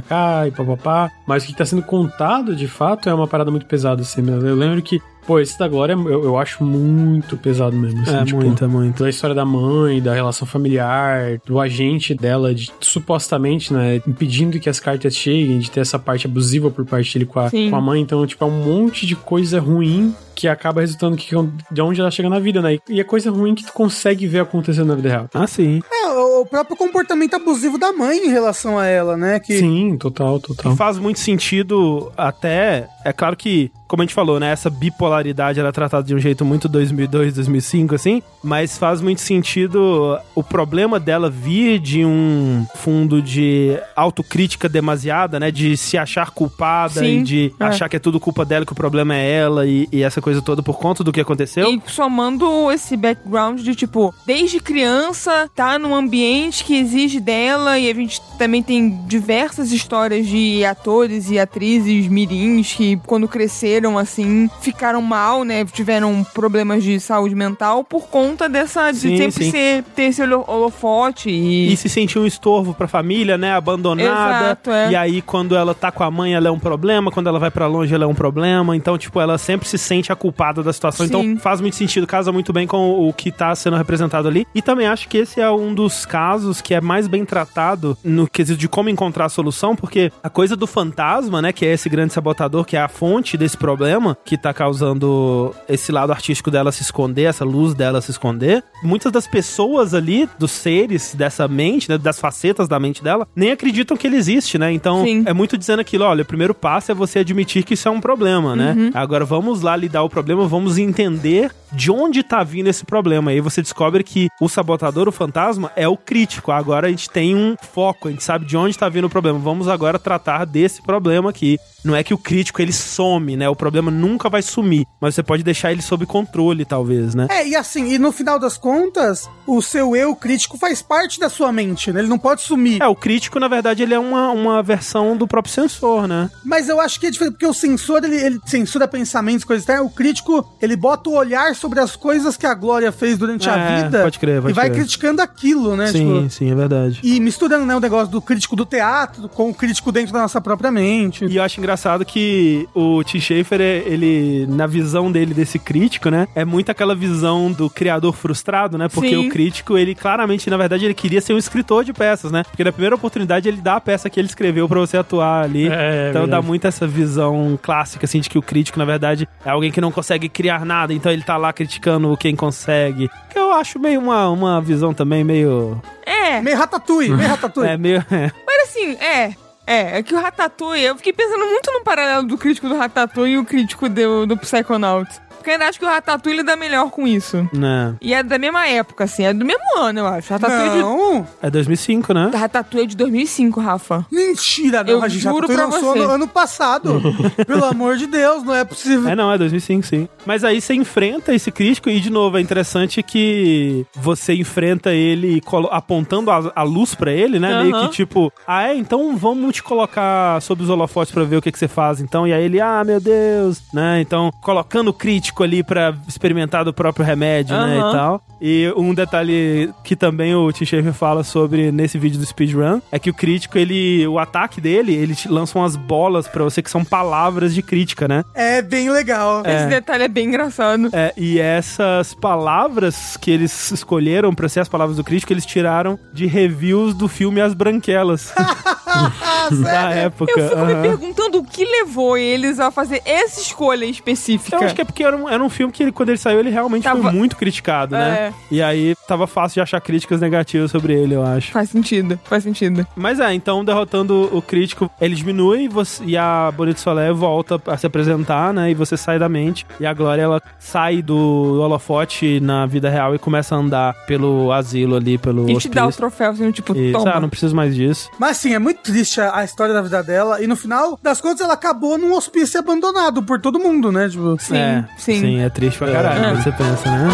e 0.48 0.52
papapá. 0.52 1.11
Mas 1.28 1.44
o 1.44 1.48
que 1.48 1.56
tá 1.56 1.66
sendo 1.66 1.82
contado, 1.84 2.56
de 2.56 2.68
fato, 2.68 3.10
é 3.10 3.14
uma 3.14 3.28
parada 3.28 3.52
muito 3.52 3.66
pesada, 3.66 4.02
assim. 4.02 4.22
mesmo. 4.22 4.48
Eu 4.48 4.56
lembro 4.56 4.82
que, 4.82 5.02
pô, 5.26 5.40
esse 5.40 5.58
da 5.58 5.68
Glória 5.68 5.94
eu, 5.94 6.24
eu 6.24 6.38
acho 6.38 6.64
muito 6.64 7.38
pesado 7.38 7.76
mesmo. 7.76 8.02
Assim, 8.02 8.16
É 8.16 8.24
tipo, 8.26 8.38
muito, 8.42 8.64
é 8.64 8.68
muito. 8.68 9.03
Da 9.03 9.10
história 9.10 9.36
da 9.36 9.45
mãe, 9.45 10.02
da 10.02 10.14
relação 10.14 10.48
familiar, 10.48 11.40
do 11.45 11.60
agente 11.60 12.14
dela, 12.14 12.53
de 12.53 12.72
supostamente, 12.80 13.74
né, 13.74 14.02
impedindo 14.08 14.60
que 14.60 14.70
as 14.70 14.80
cartas 14.80 15.16
cheguem, 15.16 15.60
de 15.60 15.70
ter 15.70 15.80
essa 15.82 15.98
parte 16.00 16.28
abusiva 16.28 16.70
por 16.70 16.86
parte 16.86 17.14
dele 17.14 17.26
com 17.26 17.40
a, 17.40 17.50
com 17.50 17.76
a 17.76 17.82
mãe. 17.82 18.02
Então, 18.02 18.26
tipo, 18.26 18.44
é 18.44 18.48
um 18.48 18.64
monte 18.64 19.06
de 19.06 19.16
coisa 19.16 19.60
ruim 19.60 20.14
que 20.35 20.48
acaba 20.48 20.82
resultando 20.82 21.18
que, 21.18 21.35
de 21.72 21.82
onde 21.82 22.01
ela 22.01 22.11
chega 22.11 22.30
na 22.30 22.40
vida, 22.40 22.61
né? 22.61 22.77
E 22.90 23.00
é 23.00 23.03
coisa 23.03 23.30
ruim 23.32 23.56
que 23.56 23.66
tu 23.66 23.74
consegue 23.74 24.27
ver 24.27 24.40
acontecendo 24.40 24.88
na 24.88 24.95
vida 24.95 25.10
real. 25.10 25.30
Ah, 25.34 25.48
sim. 25.48 25.82
É, 25.92 26.08
o 26.42 26.45
próprio 26.45 26.76
comportamento 26.76 27.35
abusivo 27.35 27.77
da 27.77 27.92
mãe 27.92 28.26
em 28.26 28.30
relação 28.30 28.77
a 28.77 28.85
ela, 28.85 29.16
né? 29.16 29.40
Que 29.40 29.60
Sim, 29.60 29.98
total, 29.98 30.40
total. 30.40 30.76
faz 30.76 30.98
muito 30.98 31.19
sentido 31.19 32.11
até. 32.18 32.88
É 33.03 33.14
claro 33.14 33.35
que, 33.35 33.72
como 33.88 34.01
a 34.01 34.06
gente 34.06 34.14
falou, 34.14 34.40
né? 34.40 34.51
Essa 34.51 34.69
bipolaridade 34.69 35.60
ela 35.60 35.69
é 35.69 35.72
tratada 35.72 36.03
de 36.03 36.16
um 36.16 36.19
jeito 36.19 36.43
muito 36.45 36.68
2002, 36.68 37.34
2005, 37.35 37.95
assim. 37.95 38.22
Mas 38.43 38.77
faz 38.77 39.01
muito 39.01 39.22
sentido 39.22 40.18
o 40.35 40.43
problema 40.43 41.00
dela 41.00 41.30
vir 41.30 41.80
de 41.80 42.06
um 42.06 42.66
fundo 42.76 43.22
de 43.22 43.77
autocrítica 43.95 44.68
demasiada, 44.68 45.40
né? 45.40 45.51
De 45.51 45.76
se 45.77 45.98
achar 45.98 46.32
culpada 46.32 47.01
Sim, 47.01 47.19
e 47.19 47.24
de 47.24 47.53
é. 47.60 47.64
achar 47.64 47.90
que 47.90 47.95
é 47.95 48.00
tudo 48.00 48.19
culpa 48.19 48.45
dela, 48.45 48.66
que 48.66 48.74
o 48.74 48.76
problema 48.76 49.16
é 49.16 49.32
ela 49.32 49.68
e, 49.68 49.88
e 49.92 50.03
essa 50.03 50.20
coisa 50.22 50.41
toda 50.41 50.61
por 50.64 50.77
conta 50.77 51.03
do 51.03 51.11
que 51.11 51.19
aconteceu. 51.22 51.69
E 51.72 51.82
somando 51.88 52.72
esse 52.72 52.95
background 52.95 53.59
de, 53.61 53.75
tipo, 53.75 54.14
desde 54.25 54.59
criança, 54.59 55.50
tá 55.56 55.77
num 55.80 55.95
ambiente 55.95 56.64
que 56.64 56.75
exige 56.77 57.19
dela, 57.19 57.77
e 57.80 57.90
a 57.90 57.93
gente 57.93 58.22
também 58.38 58.61
tem 58.64 59.00
diversas 59.08 59.72
histórias 59.72 60.27
de 60.27 60.64
atores 60.66 61.30
e 61.30 61.40
atrizes 61.40 62.08
mirins 62.08 62.74
que, 62.74 62.98
quando 63.06 63.27
cresceram, 63.27 63.98
assim, 63.98 64.50
ficaram 64.61 65.01
mal, 65.01 65.43
né? 65.43 65.66
Tiveram 65.66 66.24
problemas 66.33 66.83
de 66.83 67.00
saúde 67.00 67.35
mental 67.35 67.83
por 67.83 68.08
conta 68.08 68.48
dessa. 68.50 68.91
de 68.91 69.00
Sim, 69.00 69.17
sempre 69.17 69.43
sim. 69.45 69.51
ser, 69.51 69.83
ter 69.95 70.03
esse 70.03 70.22
holo- 70.22 70.43
holofote 70.48 71.30
e. 71.30 71.72
E 71.72 71.77
se 71.77 71.88
sentir 71.90 72.19
um 72.19 72.25
estorvo 72.25 72.74
pra 72.74 72.88
família, 72.88 73.38
né? 73.38 73.53
Abandonada. 73.53 74.45
Exato, 74.45 74.72
é. 74.72 74.91
E 74.91 74.95
aí, 74.95 75.22
quando 75.22 75.56
ela 75.56 75.74
tá 75.74 75.91
com 75.91 76.03
a 76.03 76.11
mãe, 76.11 76.33
ela 76.33 76.48
é 76.48 76.51
um 76.51 76.59
problema. 76.59 77.11
Quando 77.11 77.27
ela 77.27 77.40
vai 77.40 77.51
pra 77.51 77.67
longe, 77.67 77.93
ela 77.93 78.03
é 78.03 78.08
um 78.08 78.14
problema. 78.14 78.75
Então, 78.75 78.98
tipo, 78.98 79.19
ela 79.19 79.38
sempre 79.38 79.67
se 79.67 79.77
sente 79.77 80.11
a 80.12 80.16
culpada 80.16 80.64
da 80.64 80.74
situação. 80.74 81.06
Sim. 81.06 81.12
Então, 81.12 81.38
faz 81.38 81.62
muito 81.62 81.76
sentido, 81.76 82.06
casa 82.06 82.32
muito 82.32 82.54
bem 82.54 82.68
com 82.68 83.08
o 83.08 83.14
que 83.14 83.32
tá 83.32 83.54
sendo 83.56 83.78
representado 83.78 84.28
ali. 84.28 84.46
E 84.54 84.62
também 84.62 84.88
acho 84.88 85.08
que 85.08 85.18
esse 85.18 85.40
é 85.40 85.50
um 85.50 85.74
dos 85.74 86.06
casos 86.06 86.62
que 86.62 86.74
é 86.74 86.82
mais 86.82 87.08
bem 87.08 87.26
tratado 87.26 87.98
no 88.04 88.28
quesito 88.28 88.60
de 88.60 88.68
como 88.68 88.90
encontrar 88.90 89.26
a 89.26 89.30
solução, 89.30 89.76
porque 89.76 90.12
a 90.24 90.30
coisa 90.30 90.56
do 90.56 90.68
fantasma, 90.68 91.42
né? 91.42 91.52
Que 91.52 91.66
é 91.66 91.74
esse 91.74 91.90
grande 91.90 92.14
sabotador, 92.14 92.66
que 92.66 92.76
é 92.76 92.82
a 92.82 92.88
fonte 92.88 93.38
desse 93.38 93.58
problema, 93.58 94.18
que 94.24 94.38
tá 94.38 94.54
causando 94.54 95.54
esse 95.68 95.92
lado 95.92 96.12
artístico 96.12 96.52
dela 96.52 96.72
se 96.72 96.82
esconder, 96.82 97.24
essa 97.24 97.46
luz 97.46 97.74
dela 97.74 98.02
se 98.02 98.12
esconder. 98.12 98.64
Muitas 98.84 99.12
das 99.12 99.28
pessoas 99.28 99.94
ali, 99.94 100.30
dos 100.38 100.52
seres 100.52 101.14
dessa 101.16 101.48
mente, 101.48 101.90
né, 101.90 101.98
das 101.98 102.20
facetas 102.20 102.68
da 102.68 102.80
mente 102.80 103.04
dela, 103.04 103.28
nem 103.36 103.52
acreditam 103.52 103.98
que 103.98 104.08
ele 104.08 104.18
existe, 104.18 104.58
né? 104.58 104.72
Então, 104.72 105.04
Sim. 105.04 105.24
é 105.26 105.34
muito 105.34 105.58
dizendo 105.58 105.80
aquilo, 105.80 106.06
olha, 106.06 106.24
o 106.24 106.26
primeiro 106.26 106.54
passo 106.54 106.92
é 106.92 106.96
você 106.96 107.20
admitir 107.20 107.64
que 107.64 107.74
isso 107.74 107.88
é 107.88 107.92
um 107.92 108.02
problema, 108.02 108.56
né? 108.56 108.92
Agora 108.94 109.26
vamos 109.26 109.62
lá 109.62 109.76
lidar 109.76 110.01
o 110.04 110.10
problema, 110.10 110.48
vamos 110.48 110.78
entender 110.78 111.52
de 111.72 111.92
onde 111.92 112.24
tá 112.24 112.44
vindo 112.44 112.68
esse 112.68 112.86
problema. 112.86 113.32
Aí 113.32 113.40
você 113.40 113.62
descobre 113.62 114.04
que 114.04 114.28
o 114.40 114.50
sabotador, 114.50 115.08
o 115.08 115.12
fantasma, 115.12 115.72
é 115.76 115.88
o 115.88 115.98
crítico. 115.98 116.52
Agora 116.52 116.88
a 116.88 116.90
gente 116.90 117.10
tem 117.10 117.36
um 117.36 117.56
foco, 117.74 118.08
a 118.08 118.12
gente 118.12 118.24
sabe 118.24 118.46
de 118.46 118.58
onde 118.58 118.78
tá 118.78 118.90
vindo 118.90 119.06
o 119.06 119.10
problema. 119.10 119.40
Vamos 119.40 119.68
agora 119.68 119.98
tratar 119.98 120.46
desse 120.46 120.82
problema 120.82 121.30
aqui. 121.30 121.58
Não 121.84 121.95
é 121.95 122.03
que 122.03 122.14
o 122.14 122.18
crítico 122.18 122.61
ele 122.61 122.72
some, 122.74 123.35
né? 123.35 123.50
O 123.50 123.56
problema 123.56 123.90
nunca 123.90 124.30
vai 124.30 124.42
sumir, 124.42 124.85
mas 125.00 125.16
você 125.16 125.24
pode 125.24 125.43
deixar 125.43 125.72
ele 125.72 125.82
sob 125.82 126.06
controle, 126.06 126.64
talvez, 126.64 127.16
né? 127.16 127.27
É, 127.30 127.48
e 127.48 127.56
assim, 127.56 127.92
e 127.92 127.98
no 127.98 128.11
final 128.11 128.38
das 128.38 128.58
contas, 128.58 129.27
o 129.48 129.61
seu 129.61 129.95
eu 129.95 130.16
crítico 130.16 130.58
faz 130.58 130.82
parte 130.82 131.19
da 131.19 131.30
sua 131.30 131.51
mente, 131.51 131.92
né? 131.92 132.00
Ele 132.01 132.08
não 132.08 132.19
pode 132.19 132.42
sumir. 132.42 132.82
É, 132.82 132.88
o 132.88 132.95
crítico, 132.95 133.40
na 133.40 133.48
verdade, 133.48 133.82
ele 133.82 133.93
é 133.93 134.00
uma, 134.00 134.30
uma 134.32 134.61
versão 134.61 135.18
do 135.18 135.27
próprio 135.27 135.53
sensor, 135.53 136.08
né? 136.08 136.30
Mas 136.45 136.69
eu 136.69 136.80
acho 136.80 137.00
que 137.00 137.08
é 137.08 137.11
diferente, 137.11 137.34
porque 137.34 137.48
o 137.48 137.53
sensor, 137.53 138.03
ele, 138.03 138.16
ele 138.18 138.40
censura 138.45 138.88
pensamentos, 138.88 139.43
coisas 139.43 139.66
tal. 139.66 139.85
O 139.85 139.90
crítico, 139.90 140.48
ele 140.61 140.76
bota 140.76 141.10
o 141.10 141.14
olhar 141.16 141.56
sobre 141.56 141.80
as 141.80 141.95
coisas 141.95 142.38
que 142.38 142.45
a 142.45 142.53
Glória 142.53 142.92
fez 142.92 143.18
durante 143.18 143.50
a 143.50 143.58
É, 143.58 143.84
vida. 143.84 144.03
pode 144.03 144.19
crer, 144.19 144.40
pode 144.42 144.51
E 144.51 144.56
vai 144.56 144.69
crer. 144.69 144.82
criticando 144.82 145.22
aquilo, 145.22 145.76
né? 145.76 145.88
sim, 145.88 146.00
Tipo, 146.22 146.30
sim, 146.30 146.51
é 146.51 146.56
verdade. 146.56 147.00
e 147.03 147.19
misturando, 147.19 147.66
né, 147.66 147.76
o 147.76 147.80
negócio 147.80 148.08
do 148.11 148.22
crítico 148.22 148.56
do 148.56 148.66
teatro 148.66 149.27
com 149.30 149.50
o 149.50 149.53
crítico 149.53 149.92
dentro 149.92 150.14
da 150.14 150.19
nossa 150.22 150.40
própria 150.40 150.69
mente. 150.72 151.26
E 151.26 151.38
eu 151.38 151.43
acho 151.43 151.60
engraçado 151.60 151.70
que 152.06 152.67
o 152.74 153.03
Tim 153.03 153.19
Schafer, 153.19 153.61
é- 153.61 153.83
ele, 153.85 154.45
na 154.48 154.67
visão 154.67 155.11
dele 155.11 155.33
desse 155.33 155.58
crítico, 155.59 156.09
né? 156.09 156.27
É 156.35 156.43
muito 156.45 156.69
aquela 156.72 156.95
visão 156.95 157.51
do 157.51 157.69
criador 157.69 158.14
frustrado, 158.14 158.77
né? 158.77 158.88
Porque 158.88 159.09
Sim. 159.09 159.27
o 159.27 159.30
crítico, 159.30 159.77
ele 159.77 159.93
claramente, 159.95 160.50
na 160.50 160.58
verdade, 160.58 160.85
ele 160.85 160.93
queria 160.93 161.22
ser 161.22 161.33
um 161.33 161.38
escritor 161.38 161.83
de 161.83 161.93
peças, 161.93 162.32
né? 162.32 162.43
Porque 162.43 162.64
na 162.64 162.72
primeira 162.72 162.95
oportunidade 162.95 163.48
ele 163.48 163.61
dá 163.61 163.75
a 163.75 163.82
peça 163.82 164.09
que 164.09 164.19
ele 164.19 164.27
escreveu 164.27 164.67
pra 164.67 164.80
você 164.80 164.98
atuar 164.98 165.43
ali. 165.43 165.67
É, 165.67 166.08
então 166.09 166.22
dá 166.22 166.27
verdade. 166.27 166.48
muito 166.48 166.67
essa 166.67 166.88
visão 166.88 167.58
clássica, 167.61 168.06
assim, 168.06 168.19
de 168.19 168.30
que 168.30 168.38
o 168.38 168.41
crítico, 168.41 168.77
na 168.80 168.85
verdade, 168.85 169.27
é 169.45 169.50
alguém 169.50 169.72
que 169.72 169.82
não 169.82 169.91
consegue 169.91 170.30
criar 170.30 170.66
nada, 170.66 170.93
então 170.93 171.11
ele 171.11 171.24
tá 171.24 171.38
lá 171.38 171.51
criticando 171.53 172.16
quem 172.17 172.35
consegue. 172.35 173.09
Que 173.30 173.38
eu 173.40 173.51
acho 173.53 173.80
meio 173.80 174.00
uma, 174.00 174.30
uma 174.30 174.61
visão 174.61 174.93
também 174.93 175.24
meio. 175.24 175.82
É, 176.06 176.41
Meio 176.41 176.58
ratatouille, 176.58 177.14
meio 177.14 177.30
ratatouille. 177.30 177.72
É, 177.72 177.77
meio. 177.77 177.98
é. 178.11 178.32
mas 178.45 178.69
assim, 178.69 178.91
é. 179.03 179.33
É, 179.66 180.00
é 180.00 180.04
que 180.04 180.14
o 180.14 180.20
Ratatouille, 180.20 180.86
eu 180.86 180.96
fiquei 180.96 181.14
pensando 181.14 181.46
muito 181.46 181.72
no 181.72 181.84
paralelo 181.84 182.28
do 182.28 182.38
crítico 182.38 182.68
do 182.68 182.76
Ratatouille 182.76 183.34
e 183.34 183.38
o 183.38 183.46
crítico 183.46 183.88
do, 183.88 184.26
do 184.26 184.38
Psychonauts. 184.38 185.22
Porque 185.42 185.50
eu 185.50 185.53
ainda 185.56 185.68
acho 185.68 185.80
que 185.80 185.86
o 185.86 185.88
Ratatouille 185.88 186.40
lida 186.40 186.56
melhor 186.56 186.90
com 186.90 187.08
isso. 187.08 187.48
Né? 187.53 187.95
E 188.02 188.14
é 188.14 188.22
da 188.24 188.38
mesma 188.38 188.68
época, 188.68 189.03
assim. 189.06 189.24
É 189.24 189.34
do 189.34 189.44
mesmo 189.45 189.61
ano, 189.78 190.00
eu 190.00 190.08
acho. 190.08 190.32
Ratatouille 190.34 190.82
Não, 190.82 191.28
É 191.42 191.50
2005, 191.50 192.14
né? 192.14 192.30
de... 192.32 192.38
Ratatouille 192.38 192.86
é 192.86 192.88
de 192.90 192.95
2005, 192.98 193.60
Rafa. 193.60 194.06
mentira, 194.11 194.84
não, 194.84 194.92
Eu 194.94 195.03
a 195.03 195.08
gente 195.08 195.22
juro 195.22 195.48
já 195.48 195.53
pra 195.53 195.66
lançou 195.66 195.94
você. 195.94 196.00
no 196.00 196.10
ano 196.10 196.28
passado. 196.28 197.02
Pelo 197.48 197.66
amor 197.66 197.98
de 197.98 198.08
Deus, 198.08 198.44
não 198.44 198.53
é 198.56 198.64
possível. 198.64 199.10
É, 199.10 199.16
não, 199.16 199.32
é 199.32 199.38
2005, 199.38 199.86
sim. 199.86 200.08
Mas 200.26 200.44
aí 200.44 200.61
você 200.61 200.74
enfrenta 200.74 201.34
esse 201.34 201.52
crítico 201.52 201.90
e, 201.90 202.00
de 202.00 202.10
novo, 202.10 202.38
é 202.38 202.42
interessante 202.42 203.02
que 203.03 203.86
você 203.95 204.34
enfrenta 204.34 204.94
ele 204.94 205.42
colo- 205.42 205.70
apontando 205.72 206.30
a, 206.32 206.52
a 206.56 206.64
luz 206.64 206.94
pra 206.95 207.11
ele, 207.11 207.40
né? 207.40 207.52
Aham. 207.53 207.64
Meio 207.64 207.80
que 207.82 207.90
tipo, 207.95 208.32
ah, 208.48 208.64
é? 208.70 208.76
Então 208.76 209.16
vamos 209.18 209.56
te 209.56 209.64
colocar 209.64 210.42
sob 210.42 210.64
os 210.64 210.70
holofotes 210.70 211.14
pra 211.14 211.24
ver 211.24 211.38
o 211.38 211.42
que, 211.42 211.52
que 211.52 211.58
você 211.60 211.68
faz, 211.68 212.00
então. 212.00 212.28
E 212.28 212.34
aí 212.34 212.44
ele, 212.44 212.60
ah, 212.61 212.84
meu 212.86 213.00
Deus, 213.00 213.61
né? 213.74 214.00
Então, 214.02 214.32
colocando 214.42 214.90
o 214.90 214.94
crítico 214.94 215.31
ali 215.40 215.64
pra 215.64 215.93
experimentar 216.08 216.66
do 216.66 216.74
próprio 216.74 217.06
remédio, 217.06 217.56
né? 217.56 217.77
E 217.77 217.82
tal. 217.92 218.22
E 218.42 218.74
um 218.76 218.93
detalhe 218.93 219.72
que 219.84 219.95
também 219.95 220.34
o 220.34 220.51
Tim 220.51 220.66
Schafer 220.66 220.93
fala 220.93 221.24
sobre 221.24 221.72
nesse 221.72 221.98
vídeo 221.98 222.19
do 222.19 222.26
speedrun 222.26 222.82
é 222.92 222.98
que 222.98 223.10
o 223.10 223.14
crítico, 223.14 223.58
ele, 223.58 224.08
o 224.08 224.18
ataque 224.18 224.60
dele, 224.60 224.93
ele 224.93 225.16
te 225.16 225.27
lança 225.27 225.58
umas 225.58 225.76
bolas 225.76 226.27
pra 226.27 226.43
você 226.43 226.61
que 226.61 226.69
são 226.69 226.84
palavras 226.84 227.53
de 227.53 227.61
crítica, 227.61 228.08
né? 228.08 228.24
É 228.34 228.61
bem 228.61 228.90
legal. 228.90 229.43
Esse 229.45 229.68
detalhe 229.68 230.03
é 230.03 230.08
bem 230.08 230.27
engraçado. 230.27 230.90
É, 230.92 231.14
e 231.16 231.40
essas 231.40 232.14
palavras 232.14 233.16
que 233.18 233.30
eles 233.30 233.72
escolheram 233.72 234.34
pra 234.34 234.50
ser 234.50 234.61
as 234.61 234.69
palavras 234.69 234.98
do 234.98 235.03
crítico, 235.03 235.32
eles 235.32 235.45
tiraram 235.45 236.00
de 236.11 236.26
reviews 236.26 236.93
do 236.93 237.08
filme 237.08 237.42
As 237.42 237.53
Branquelas. 237.53 238.34
da 239.64 239.90
época. 239.92 240.32
Eu 240.32 240.50
fico 240.50 240.66
me 240.66 240.74
aham. 240.74 240.82
perguntando 240.82 241.40
o 241.40 241.43
que 241.43 241.64
levou 241.64 242.18
eles 242.18 242.60
a 242.60 242.72
fazer 242.72 243.01
essa 243.06 243.40
escolha 243.42 243.85
específica. 243.85 244.58
Eu 244.58 244.64
acho 244.64 244.76
que 244.76 244.82
é 244.82 244.85
porque 244.85 245.03
era 245.03 245.16
um, 245.24 245.30
era 245.30 245.43
um 245.43 245.50
filme 245.50 245.72
que, 245.72 245.83
ele, 245.83 245.91
quando 245.91 246.09
ele 246.09 246.17
saiu, 246.17 246.40
ele 246.40 246.50
realmente 246.50 246.83
Tava- 246.83 247.01
foi 247.03 247.11
muito 247.11 247.35
criticado, 247.35 247.95
né? 247.95 248.09
É. 248.27 248.33
E 248.50 248.61
aí 248.61 248.95
tava 249.08 249.27
fácil 249.27 249.56
de 249.56 249.61
achar 249.61 249.80
críticas 249.82 250.22
negativas 250.22 250.72
sobre 250.72 250.93
ele, 250.93 251.16
eu 251.16 251.24
acho. 251.25 251.51
Faz 251.51 251.69
sentido, 251.69 252.19
faz 252.25 252.43
sentido. 252.43 252.85
Mas 252.95 253.19
é, 253.19 253.33
então 253.33 253.64
derrotando 253.64 254.30
o 254.35 254.41
crítico, 254.41 254.90
ele 255.00 255.16
diminui 255.16 255.64
e, 255.64 255.67
você- 255.67 256.03
e 256.06 256.17
a 256.17 256.51
Bonito 256.56 256.80
Solé 256.80 257.11
volta 257.11 257.61
a 257.67 257.77
se 257.77 257.85
apresentar, 257.88 258.53
né? 258.53 258.72
E 258.72 258.74
você 258.74 258.95
sai 258.98 259.17
da 259.19 259.30
mente. 259.30 259.66
E 259.80 259.85
a 259.85 259.93
Glória, 259.93 260.22
ela 260.22 260.41
sai 260.59 261.01
do 261.01 261.59
holofote 261.61 262.40
na 262.40 262.66
vida 262.66 262.90
real 262.90 263.16
e 263.16 263.19
começa 263.19 263.56
a 263.56 263.58
andar 263.58 263.93
pelo 264.06 264.51
asilo 264.51 264.95
ali, 264.95 265.17
pelo 265.17 265.50
E 265.50 265.58
te 265.58 265.69
dá 265.69 265.83
o 265.83 265.88
hospício. 265.88 266.00
troféu, 266.01 266.32
assim, 266.32 266.51
tipo, 266.51 266.75
Isso, 266.75 266.93
toma. 266.98 267.11
ah, 267.16 267.19
não 267.19 267.30
preciso 267.30 267.56
mais 267.56 267.75
disso. 267.75 268.09
Mas 268.19 268.38
sim, 268.38 268.53
é 268.53 268.59
muito 268.59 268.80
triste 268.82 269.19
a, 269.22 269.38
a 269.38 269.43
história 269.43 269.74
da 269.74 269.82
vida 269.82 270.01
dela. 270.03 270.41
E 270.41 270.48
no 270.48 270.56
final 270.56 270.98
das 271.01 271.19
contas, 271.22 271.41
ela 271.41 271.53
acabou 271.53 271.98
num 271.98 272.14
hospício 272.14 272.59
abandonado 272.59 273.24
por 273.24 273.40
todo 273.40 273.59
mundo, 273.59 273.91
né? 273.91 274.08
Tipo, 274.09 274.38
Sim, 274.40 274.56
é, 274.58 274.85
sim. 274.98 275.11
Sim, 275.20 275.42
é 275.42 275.50
triste 275.50 275.78
pra 275.78 275.92
caralho, 275.92 276.26
É. 276.26 276.36
você 276.36 276.52
pensa, 276.52 276.90
né? 276.90 277.10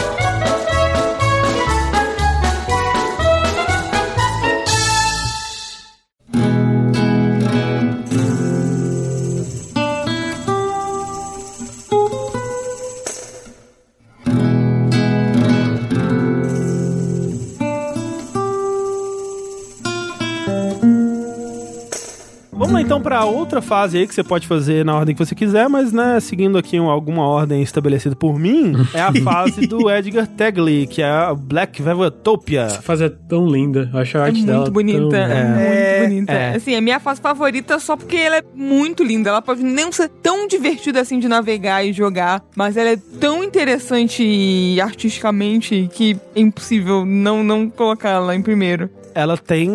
Então 22.88 23.02
pra 23.02 23.26
outra 23.26 23.62
fase 23.62 23.98
aí 23.98 24.08
que 24.08 24.16
você 24.16 24.24
pode 24.24 24.48
fazer 24.48 24.86
na 24.86 24.96
ordem 24.96 25.14
que 25.14 25.24
você 25.24 25.36
quiser, 25.36 25.68
mas 25.68 25.92
né, 25.92 26.20
seguindo 26.22 26.58
aqui 26.58 26.80
um- 26.80 26.90
alguma 26.90 27.28
ordem 27.28 27.62
estabelecida 27.62 28.16
por 28.16 28.40
mim, 28.40 28.74
é 28.94 29.02
a 29.02 29.12
fase 29.24 29.68
do 29.68 29.92
Edgar 29.92 30.26
Tegley, 30.26 30.88
que 30.88 31.02
é 31.02 31.10
a 31.10 31.34
Black 31.36 31.82
Velvetopia. 31.82 32.62
Essa 32.62 32.82
fase 32.82 33.04
é 33.04 33.10
tão 33.10 33.46
linda. 33.46 33.90
Eu 33.94 34.00
acho 34.00 34.18
a 34.18 34.22
É 34.22 34.24
arte 34.28 34.42
dela 34.44 34.60
muito 34.60 34.72
bonita, 34.72 35.10
tão... 35.10 35.20
é, 35.20 35.44
muito 35.50 35.60
É, 35.60 36.04
bonita. 36.08 36.32
é. 36.32 36.56
Assim, 36.56 36.74
é 36.76 36.80
minha 36.82 37.00
fase 37.02 37.20
favorita 37.20 37.78
só 37.78 37.98
porque 37.98 38.16
ela 38.16 38.38
é 38.38 38.44
muito 38.56 39.04
linda. 39.04 39.32
Ela 39.32 39.42
pode 39.42 39.62
nem 39.64 39.92
ser 39.92 40.08
tão 40.08 40.48
divertida 40.48 41.02
assim 41.02 41.20
de 41.20 41.28
navegar 41.28 41.84
e 41.86 41.92
jogar, 41.92 42.42
mas 42.56 42.78
ela 42.78 42.92
é 42.92 42.98
tão 43.20 43.44
interessante 43.44 44.78
artisticamente 44.82 45.90
que 45.92 46.18
é 46.34 46.40
impossível 46.40 47.06
não, 47.06 47.44
não 47.44 47.70
colocá-la 47.70 48.34
em 48.34 48.42
primeiro. 48.42 48.90
Ela 49.18 49.36
tem 49.36 49.68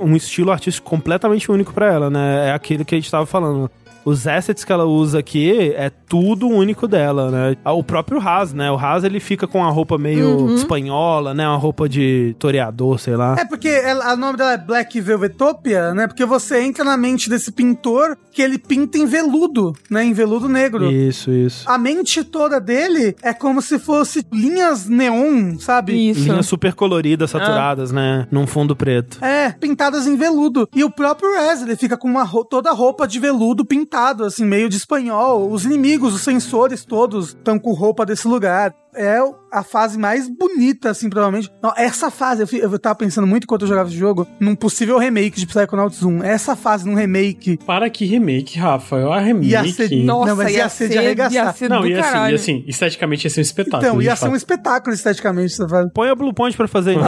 um 0.00 0.16
estilo 0.16 0.50
artístico 0.50 0.88
completamente 0.88 1.52
único 1.52 1.74
pra 1.74 1.92
ela, 1.92 2.08
né? 2.08 2.48
É 2.48 2.52
aquilo 2.52 2.82
que 2.82 2.94
a 2.94 2.98
gente 2.98 3.10
tava 3.10 3.26
falando. 3.26 3.70
Os 4.06 4.24
assets 4.24 4.64
que 4.64 4.70
ela 4.70 4.84
usa 4.84 5.18
aqui 5.18 5.72
é 5.74 5.90
tudo 5.90 6.48
único 6.48 6.86
dela, 6.86 7.28
né? 7.28 7.56
O 7.64 7.82
próprio 7.82 8.20
Haas, 8.20 8.52
né? 8.52 8.70
O 8.70 8.76
Haas, 8.76 9.02
ele 9.02 9.18
fica 9.18 9.48
com 9.48 9.58
uma 9.58 9.70
roupa 9.70 9.98
meio 9.98 10.54
espanhola, 10.54 11.34
né? 11.34 11.44
Uma 11.44 11.56
roupa 11.56 11.88
de 11.88 12.36
toreador, 12.38 13.00
sei 13.00 13.16
lá. 13.16 13.34
É 13.36 13.44
porque 13.44 13.68
ela, 13.68 14.14
o 14.14 14.16
nome 14.16 14.38
dela 14.38 14.52
é 14.52 14.58
Black 14.58 15.00
Velvetopia, 15.00 15.92
né? 15.92 16.06
Porque 16.06 16.24
você 16.24 16.60
entra 16.60 16.84
na 16.84 16.96
mente 16.96 17.28
desse 17.28 17.50
pintor 17.50 18.16
que 18.30 18.40
ele 18.40 18.58
pinta 18.58 18.96
em 18.96 19.06
veludo, 19.06 19.72
né? 19.90 20.04
Em 20.04 20.12
veludo 20.12 20.48
negro. 20.48 20.88
Isso, 20.88 21.32
isso. 21.32 21.68
A 21.68 21.76
mente 21.76 22.22
toda 22.22 22.60
dele 22.60 23.16
é 23.20 23.34
como 23.34 23.60
se 23.60 23.76
fosse 23.76 24.24
linhas 24.32 24.86
neon, 24.86 25.58
sabe? 25.58 26.10
Isso. 26.10 26.20
Linhas 26.20 26.46
super 26.46 26.74
coloridas, 26.74 27.30
saturadas, 27.32 27.90
né? 27.90 28.28
Num 28.30 28.46
fundo 28.46 28.76
preto. 28.76 29.18
É, 29.24 29.50
pintadas 29.50 30.06
em 30.06 30.14
veludo. 30.14 30.68
E 30.72 30.84
o 30.84 30.90
próprio 30.90 31.34
Rez, 31.34 31.62
ele 31.62 31.74
fica 31.74 31.96
com 31.96 32.06
uma 32.06 32.24
toda 32.48 32.70
a 32.70 32.72
roupa 32.72 33.08
de 33.08 33.18
veludo 33.18 33.64
assim, 33.96 34.44
meio 34.44 34.68
de 34.68 34.76
espanhol. 34.76 35.50
Os 35.50 35.64
inimigos, 35.64 36.14
os 36.14 36.22
sensores 36.22 36.84
todos 36.84 37.28
estão 37.28 37.58
com 37.58 37.72
roupa 37.72 38.04
desse 38.04 38.28
lugar. 38.28 38.74
É 38.96 39.18
a 39.52 39.62
fase 39.62 39.98
mais 39.98 40.28
bonita, 40.28 40.90
assim, 40.90 41.08
provavelmente. 41.08 41.50
Não, 41.62 41.72
essa 41.76 42.10
fase, 42.10 42.42
eu, 42.42 42.70
eu 42.70 42.78
tava 42.78 42.94
pensando 42.94 43.26
muito 43.26 43.44
enquanto 43.44 43.62
eu 43.62 43.68
jogava 43.68 43.88
esse 43.88 43.96
jogo, 43.98 44.26
num 44.40 44.54
possível 44.54 44.98
remake 44.98 45.38
de 45.38 45.46
Psychonauts 45.46 46.02
1. 46.02 46.22
Essa 46.24 46.56
fase 46.56 46.86
num 46.86 46.94
remake 46.94 47.58
Para 47.66 47.88
que 47.90 48.04
remake, 48.04 48.58
Rafa. 48.58 48.96
É 48.98 49.04
uma 49.04 49.20
remake. 49.20 49.48
ia 49.48 49.64
ser... 49.72 49.90
Nossa, 50.04 50.28
não, 50.30 50.36
mas 50.36 50.52
ia, 50.54 50.68
ser 50.68 50.88
de 50.88 50.98
arregaçar. 50.98 51.32
ia 51.46 51.52
ser 51.52 51.68
Não, 51.70 51.80
do 51.80 51.86
assim, 51.86 51.96
caralho. 51.96 52.32
e 52.32 52.34
assim, 52.34 52.64
esteticamente 52.66 53.26
ia 53.26 53.30
ser 53.30 53.40
um 53.40 53.42
espetáculo. 53.42 53.82
Então, 53.86 54.02
ia 54.02 54.16
ser 54.16 54.24
um 54.24 54.28
fato. 54.28 54.36
espetáculo 54.36 54.94
esteticamente 54.94 55.52
essa 55.54 55.68
fase. 55.68 55.90
Põe 55.92 56.08
a 56.10 56.14
Blue 56.14 56.32
Point 56.34 56.56
pra 56.56 56.66
fazer, 56.68 56.92
então. 56.94 57.06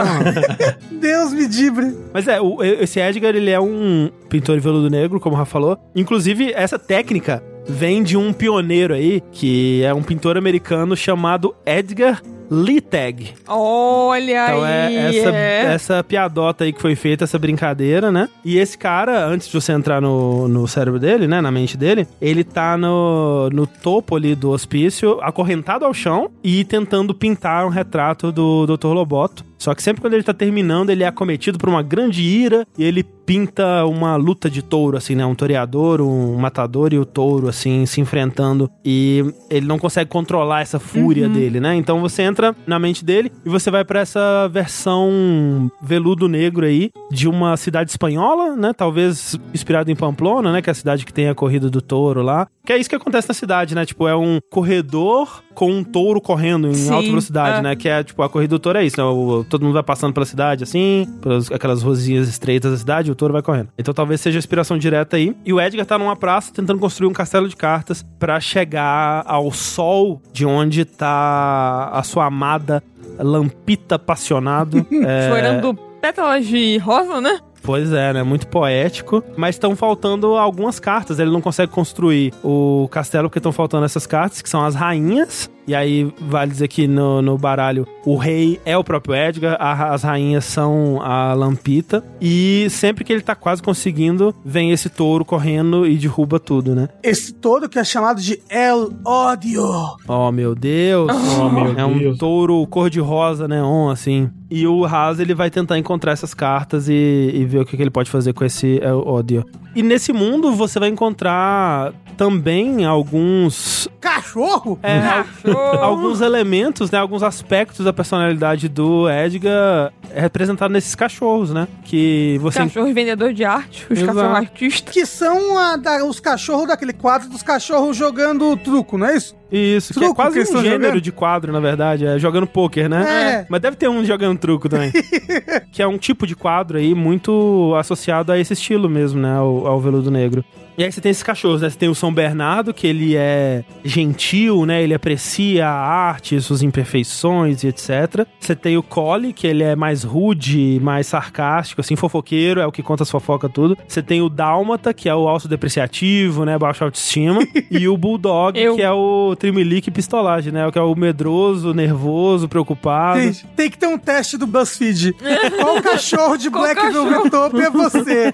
Deus 0.99 1.33
me 1.33 1.47
dibre. 1.47 1.95
Mas 2.13 2.27
é, 2.27 2.39
o- 2.41 2.63
esse 2.63 2.99
Edgar, 2.99 3.35
ele 3.35 3.49
é 3.51 3.59
um 3.59 4.09
pintor 4.29 4.55
de 4.57 4.61
veludo 4.63 4.89
negro, 4.89 5.19
como 5.19 5.35
o 5.35 5.37
Rafa 5.37 5.51
falou. 5.51 5.77
Inclusive, 5.95 6.51
essa 6.53 6.77
técnica 6.79 7.43
vem 7.69 8.01
de 8.03 8.17
um 8.17 8.33
pioneiro 8.33 8.93
aí, 8.93 9.21
que 9.31 9.83
é 9.83 9.93
um 9.93 10.01
pintor 10.01 10.37
americano 10.37 10.95
chamado 10.95 11.55
Edgar 11.65 12.21
Littag. 12.51 13.35
Olha 13.47 14.45
Então 14.45 14.65
é 14.65 14.87
aí. 14.87 15.19
essa, 15.19 15.35
é. 15.35 15.61
essa 15.65 16.03
piadota 16.03 16.63
aí 16.63 16.73
que 16.73 16.81
foi 16.81 16.95
feita, 16.95 17.23
essa 17.23 17.37
brincadeira, 17.37 18.11
né? 18.11 18.27
E 18.43 18.57
esse 18.57 18.77
cara, 18.77 19.27
antes 19.27 19.47
de 19.47 19.53
você 19.53 19.71
entrar 19.71 20.01
no, 20.01 20.47
no 20.47 20.67
cérebro 20.67 20.99
dele, 20.99 21.27
né? 21.27 21.41
Na 21.41 21.51
mente 21.51 21.77
dele, 21.77 22.07
ele 22.19 22.43
tá 22.43 22.75
no, 22.75 23.49
no 23.51 23.67
topo 23.67 24.15
ali 24.15 24.33
do 24.33 24.49
hospício, 24.49 25.19
acorrentado 25.21 25.85
ao 25.85 25.93
chão 25.93 26.31
e 26.43 26.63
tentando 26.63 27.13
pintar 27.13 27.65
um 27.65 27.69
retrato 27.69 28.31
do 28.31 28.65
Dr. 28.65 28.87
Loboto. 28.87 29.48
Só 29.59 29.75
que 29.75 29.83
sempre 29.83 30.01
quando 30.01 30.13
ele 30.13 30.23
tá 30.23 30.33
terminando, 30.33 30.89
ele 30.89 31.03
é 31.03 31.07
acometido 31.07 31.57
por 31.59 31.69
uma 31.69 31.83
grande 31.83 32.23
ira 32.23 32.65
e 32.77 32.83
ele 32.83 33.03
pinta 33.03 33.85
uma 33.85 34.15
luta 34.15 34.49
de 34.49 34.63
touro, 34.63 34.97
assim, 34.97 35.13
né? 35.13 35.23
Um 35.23 35.35
toreador, 35.35 36.01
um 36.01 36.35
matador 36.37 36.93
e 36.93 36.97
o 36.97 37.05
touro, 37.05 37.47
assim, 37.47 37.85
se 37.85 38.01
enfrentando. 38.01 38.71
E 38.83 39.23
ele 39.51 39.67
não 39.67 39.77
consegue 39.77 40.09
controlar 40.09 40.61
essa 40.61 40.79
fúria 40.79 41.29
dele, 41.29 41.59
né? 41.59 41.75
Então 41.75 41.99
você 42.01 42.23
entra 42.23 42.55
na 42.65 42.79
mente 42.79 43.05
dele 43.05 43.31
e 43.45 43.49
você 43.49 43.69
vai 43.69 43.85
pra 43.85 43.99
essa 43.99 44.47
versão 44.47 45.69
veludo 45.81 46.27
negro 46.27 46.65
aí 46.65 46.89
de 47.11 47.27
uma 47.27 47.55
cidade 47.57 47.91
espanhola, 47.91 48.55
né? 48.55 48.73
Talvez 48.73 49.37
inspirado 49.53 49.91
em 49.91 49.95
Pamplona, 49.95 50.51
né? 50.51 50.61
Que 50.61 50.69
é 50.69 50.71
a 50.71 50.75
cidade 50.75 51.05
que 51.05 51.13
tem 51.13 51.27
a 51.29 51.35
corrida 51.35 51.69
do 51.69 51.81
touro 51.81 52.21
lá. 52.21 52.47
Que 52.65 52.73
é 52.73 52.77
isso 52.77 52.89
que 52.89 52.95
acontece 52.95 53.27
na 53.27 53.33
cidade, 53.33 53.75
né? 53.75 53.85
Tipo, 53.85 54.07
é 54.07 54.15
um 54.15 54.39
corredor 54.49 55.43
com 55.53 55.71
um 55.71 55.83
touro 55.83 56.21
correndo 56.21 56.67
em 56.67 56.73
Sim, 56.73 56.91
alta 56.93 57.07
velocidade, 57.07 57.59
é. 57.59 57.61
né? 57.61 57.75
Que 57.75 57.89
é, 57.89 58.03
tipo, 58.03 58.21
a 58.23 58.29
corrida 58.29 58.55
do 58.55 58.59
touro 58.59 58.77
é 58.79 58.85
isso, 58.85 58.97
né? 58.97 59.03
O- 59.03 59.43
todo 59.49 59.63
mundo 59.63 59.73
vai 59.73 59.83
passando 59.83 60.13
pela 60.13 60.25
cidade, 60.25 60.63
assim, 60.63 61.07
pelas 61.21 61.51
aquelas 61.51 61.83
ruazinhas 61.83 62.27
estreitas 62.27 62.71
da 62.71 62.77
cidade, 62.77 63.11
o 63.11 63.15
touro 63.15 63.33
vai 63.33 63.41
correndo. 63.41 63.69
Então 63.77 63.93
talvez 63.93 64.21
seja 64.21 64.37
a 64.37 64.39
inspiração 64.39 64.77
direta 64.77 65.17
aí. 65.17 65.35
E 65.45 65.51
o 65.51 65.59
Edgar 65.59 65.85
tá 65.85 65.97
numa 65.97 66.15
praça 66.15 66.53
tentando 66.53 66.79
construir 66.79 67.07
um 67.07 67.13
castelo 67.13 67.47
de 67.47 67.55
cartas 67.55 68.05
pra 68.17 68.39
chegar 68.39 69.23
ao 69.25 69.51
sol 69.51 70.21
de 70.31 70.45
onde 70.45 70.85
tá 70.85 71.89
a 71.91 72.03
sua 72.03 72.25
amada 72.25 72.83
Lampita 73.17 73.99
Passionado. 73.99 74.85
é, 75.05 75.29
Chorando 75.29 75.73
pétalas 76.01 76.45
de 76.45 76.77
rosa, 76.77 77.19
né? 77.19 77.39
Pois 77.61 77.91
é, 77.91 78.13
né? 78.13 78.23
Muito 78.23 78.47
poético. 78.47 79.23
Mas 79.35 79.55
estão 79.55 79.75
faltando 79.75 80.35
algumas 80.35 80.79
cartas. 80.79 81.19
Ele 81.19 81.31
não 81.31 81.41
consegue 81.41 81.71
construir 81.71 82.33
o 82.43 82.87
castelo 82.89 83.29
porque 83.29 83.39
estão 83.39 83.51
faltando 83.51 83.85
essas 83.85 84.07
cartas, 84.07 84.41
que 84.41 84.49
são 84.49 84.63
as 84.63 84.75
rainhas. 84.75 85.49
E 85.69 85.75
aí 85.75 86.11
vale 86.19 86.49
dizer 86.49 86.67
que 86.67 86.87
no, 86.87 87.21
no 87.21 87.37
baralho 87.37 87.87
o 88.03 88.15
rei 88.17 88.59
é 88.65 88.75
o 88.75 88.83
próprio 88.83 89.13
Edgar, 89.15 89.55
a- 89.59 89.93
as 89.93 90.01
rainhas 90.01 90.43
são 90.45 90.99
a 90.99 91.31
Lampita. 91.35 92.03
E 92.19 92.65
sempre 92.71 93.03
que 93.03 93.13
ele 93.13 93.21
tá 93.21 93.35
quase 93.35 93.61
conseguindo, 93.61 94.33
vem 94.43 94.71
esse 94.71 94.89
touro 94.89 95.23
correndo 95.23 95.85
e 95.85 95.95
derruba 95.95 96.39
tudo, 96.39 96.73
né? 96.73 96.89
Esse 97.03 97.31
todo 97.33 97.69
que 97.69 97.77
é 97.77 97.83
chamado 97.83 98.19
de 98.19 98.39
El 98.49 98.89
Ódio. 99.05 99.63
Oh, 100.07 100.31
meu 100.31 100.55
Deus. 100.55 101.11
Oh, 101.39 101.49
meu 101.49 101.77
é 101.77 101.85
um 101.85 101.99
Deus. 101.99 102.17
touro 102.17 102.65
cor-de-rosa, 102.65 103.47
neon, 103.47 103.89
assim. 103.91 104.27
E 104.51 104.65
o 104.65 104.83
Haas, 104.85 105.19
ele 105.19 105.35
vai 105.35 105.49
tentar 105.49 105.77
encontrar 105.77 106.11
essas 106.11 106.33
cartas 106.33 106.89
e, 106.89 107.31
e 107.33 107.45
ver 107.45 107.59
o 107.59 107.65
que, 107.65 107.77
que 107.77 107.83
ele 107.83 107.91
pode 107.91 108.09
fazer 108.09 108.33
com 108.33 108.43
esse 108.43 108.79
é, 108.81 108.91
ódio. 108.91 109.45
E 109.75 109.83
nesse 109.83 110.11
mundo, 110.11 110.51
você 110.53 110.79
vai 110.79 110.89
encontrar 110.89 111.93
também 112.17 112.83
alguns... 112.83 113.87
Cachorro? 114.01 114.79
é, 114.81 114.99
Cachorro. 115.23 115.83
alguns 115.83 116.21
elementos, 116.21 116.89
né? 116.89 116.97
Alguns 116.97 117.21
aspectos 117.21 117.85
da 117.85 117.93
personalidade 117.93 118.67
do 118.67 119.07
Edgar 119.09 119.93
representado 120.13 120.73
nesses 120.73 120.95
cachorros, 120.95 121.53
né? 121.53 121.67
Que 121.83 122.39
você... 122.41 122.59
Cachorro 122.59 122.91
vendedor 122.93 123.31
de 123.31 123.45
arte, 123.45 123.85
os 123.89 123.99
Exato. 123.99 124.17
cachorros 124.17 124.37
artistas. 124.37 124.93
Que 124.93 125.05
são 125.05 125.57
a 125.59 125.77
da- 125.77 126.03
os 126.03 126.19
cachorros 126.19 126.67
daquele 126.67 126.93
quadro 126.93 127.29
dos 127.29 127.43
cachorros 127.43 127.95
jogando 127.95 128.57
truco, 128.57 128.97
não 128.97 129.05
é 129.07 129.15
isso? 129.15 129.35
Isso, 129.51 129.93
que 129.93 129.99
é 129.99 130.03
Truco 130.03 130.15
quase 130.15 130.43
que 130.43 130.51
um 130.51 130.61
gênero 130.61 130.83
jogando? 130.83 131.01
de 131.01 131.11
quadro, 131.11 131.51
na 131.51 131.59
verdade. 131.59 132.05
É 132.05 132.19
jogando 132.19 132.45
pôquer, 132.45 132.89
né? 132.89 133.41
É. 133.41 133.45
Mas 133.49 133.61
deve 133.61 133.75
ter 133.75 133.89
um 133.89 134.05
jogando 134.05 134.37
truco 134.37 134.69
também. 134.69 134.91
que 135.71 135.81
é 135.81 135.87
um 135.87 135.97
tipo 135.97 136.27
de 136.27 136.35
quadro 136.35 136.77
aí 136.77 136.93
muito 136.93 137.73
associado 137.77 138.31
a 138.31 138.37
esse 138.37 138.53
estilo 138.53 138.87
mesmo, 138.87 139.19
né? 139.19 139.35
Ao, 139.35 139.65
ao 139.65 139.79
veludo 139.79 140.11
negro. 140.11 140.43
E 140.79 140.83
aí 140.85 140.89
você 140.89 141.01
tem 141.01 141.09
esses 141.09 141.21
cachorros, 141.21 141.61
né? 141.61 141.69
Você 141.69 141.77
tem 141.77 141.89
o 141.89 141.93
São 141.93 142.13
Bernardo, 142.13 142.73
que 142.73 142.87
ele 142.87 143.13
é 143.13 143.65
gentil, 143.83 144.65
né? 144.65 144.81
Ele 144.81 144.93
aprecia 144.93 145.67
a 145.67 145.73
arte, 145.73 146.39
suas 146.39 146.63
imperfeições 146.63 147.63
e 147.63 147.67
etc. 147.67 148.25
Você 148.39 148.55
tem 148.55 148.77
o 148.77 148.81
Collie, 148.81 149.33
que 149.33 149.45
ele 149.45 149.61
é 149.61 149.75
mais 149.75 150.05
rude, 150.05 150.79
mais 150.81 151.05
sarcástico, 151.07 151.81
assim, 151.81 151.97
fofoqueiro, 151.97 152.61
é 152.61 152.65
o 152.65 152.71
que 152.71 152.81
conta 152.81 153.03
as 153.03 153.11
fofocas 153.11 153.51
tudo. 153.51 153.77
Você 153.85 154.01
tem 154.01 154.21
o 154.21 154.29
Dálmata, 154.29 154.93
que 154.93 155.09
é 155.09 155.13
o 155.13 155.27
alço 155.27 155.49
depreciativo, 155.49 156.45
né? 156.45 156.57
Baixa 156.57 156.85
autoestima. 156.85 157.41
e 157.69 157.85
o 157.85 157.97
Bulldog, 157.97 158.57
Eu. 158.57 158.77
que 158.77 158.81
é 158.81 158.89
o 158.89 159.35
trimelique 159.37 159.91
pistolagem, 159.91 160.53
né? 160.53 160.65
O 160.65 160.71
que 160.71 160.79
é 160.79 160.81
o 160.81 160.95
medroso, 160.95 161.73
nervoso, 161.73 162.47
preocupado. 162.47 163.19
Gente, 163.19 163.45
tem 163.53 163.69
que 163.69 163.77
ter 163.77 163.87
um 163.87 163.97
teste 163.97 164.37
do 164.37 164.47
BuzzFeed. 164.47 165.13
Qual 165.59 165.81
cachorro 165.81 166.37
de 166.37 166.49
Qual 166.49 166.63
Black 166.63 166.79
cachorro? 166.79 167.09
Velvet 167.09 167.29
Top 167.31 167.59
é 167.59 167.69
você? 167.69 168.33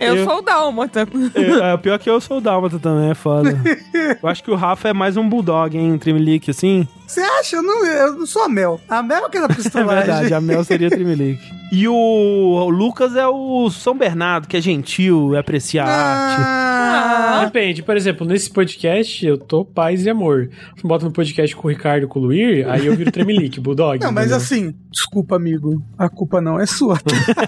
Eu, 0.00 0.16
Eu- 0.16 0.24
sou 0.24 0.38
o 0.38 0.40
Dálmata. 0.40 1.06
É, 1.68 1.72
é, 1.72 1.76
pior 1.76 1.98
que 1.98 2.08
eu 2.08 2.20
sou 2.20 2.38
o 2.38 2.40
Dálmata 2.40 2.78
também, 2.78 3.10
é 3.10 3.14
foda. 3.14 3.50
eu 4.22 4.28
acho 4.28 4.42
que 4.42 4.50
o 4.50 4.54
Rafa 4.54 4.88
é 4.88 4.92
mais 4.92 5.16
um 5.16 5.28
Bulldog, 5.28 5.76
hein? 5.76 5.92
Um 5.92 5.98
trimelique, 5.98 6.50
assim. 6.50 6.86
Você 7.06 7.20
acha? 7.20 7.56
Eu 7.56 7.62
não, 7.62 7.84
eu 7.84 8.12
não 8.14 8.26
sou 8.26 8.42
a 8.42 8.48
Mel. 8.48 8.80
A 8.88 9.02
Mel 9.02 9.28
que 9.28 9.36
era 9.38 9.46
É 9.50 9.54
pistolagem. 9.54 10.04
verdade, 10.04 10.34
a 10.34 10.40
Mel 10.40 10.62
seria 10.64 10.90
trimelique. 10.90 11.57
E 11.70 11.86
o, 11.86 11.94
o 11.94 12.68
Lucas 12.70 13.14
é 13.14 13.26
o 13.26 13.68
São 13.70 13.96
Bernardo, 13.96 14.48
que 14.48 14.56
é 14.56 14.60
gentil, 14.60 15.36
aprecia 15.36 15.84
a 15.84 15.86
arte. 15.86 16.42
Ah, 16.42 17.44
Depende, 17.44 17.82
por 17.82 17.96
exemplo, 17.96 18.26
nesse 18.26 18.50
podcast 18.50 19.24
eu 19.24 19.36
tô 19.36 19.64
paz 19.64 20.04
e 20.04 20.10
amor. 20.10 20.48
Bota 20.82 21.04
no 21.04 21.12
podcast 21.12 21.54
com 21.54 21.68
o 21.68 21.70
Ricardo 21.70 22.04
e 22.04 22.06
com 22.06 22.18
o 22.20 22.22
Luir, 22.22 22.68
aí 22.68 22.86
eu 22.86 22.96
viro 22.96 23.12
Tremelique, 23.12 23.60
Bulldog. 23.60 24.02
Não, 24.02 24.10
mas 24.10 24.26
entendeu? 24.26 24.36
assim, 24.38 24.74
desculpa, 24.90 25.36
amigo. 25.36 25.82
A 25.98 26.08
culpa 26.08 26.40
não 26.40 26.58
é 26.58 26.64
sua. 26.64 26.98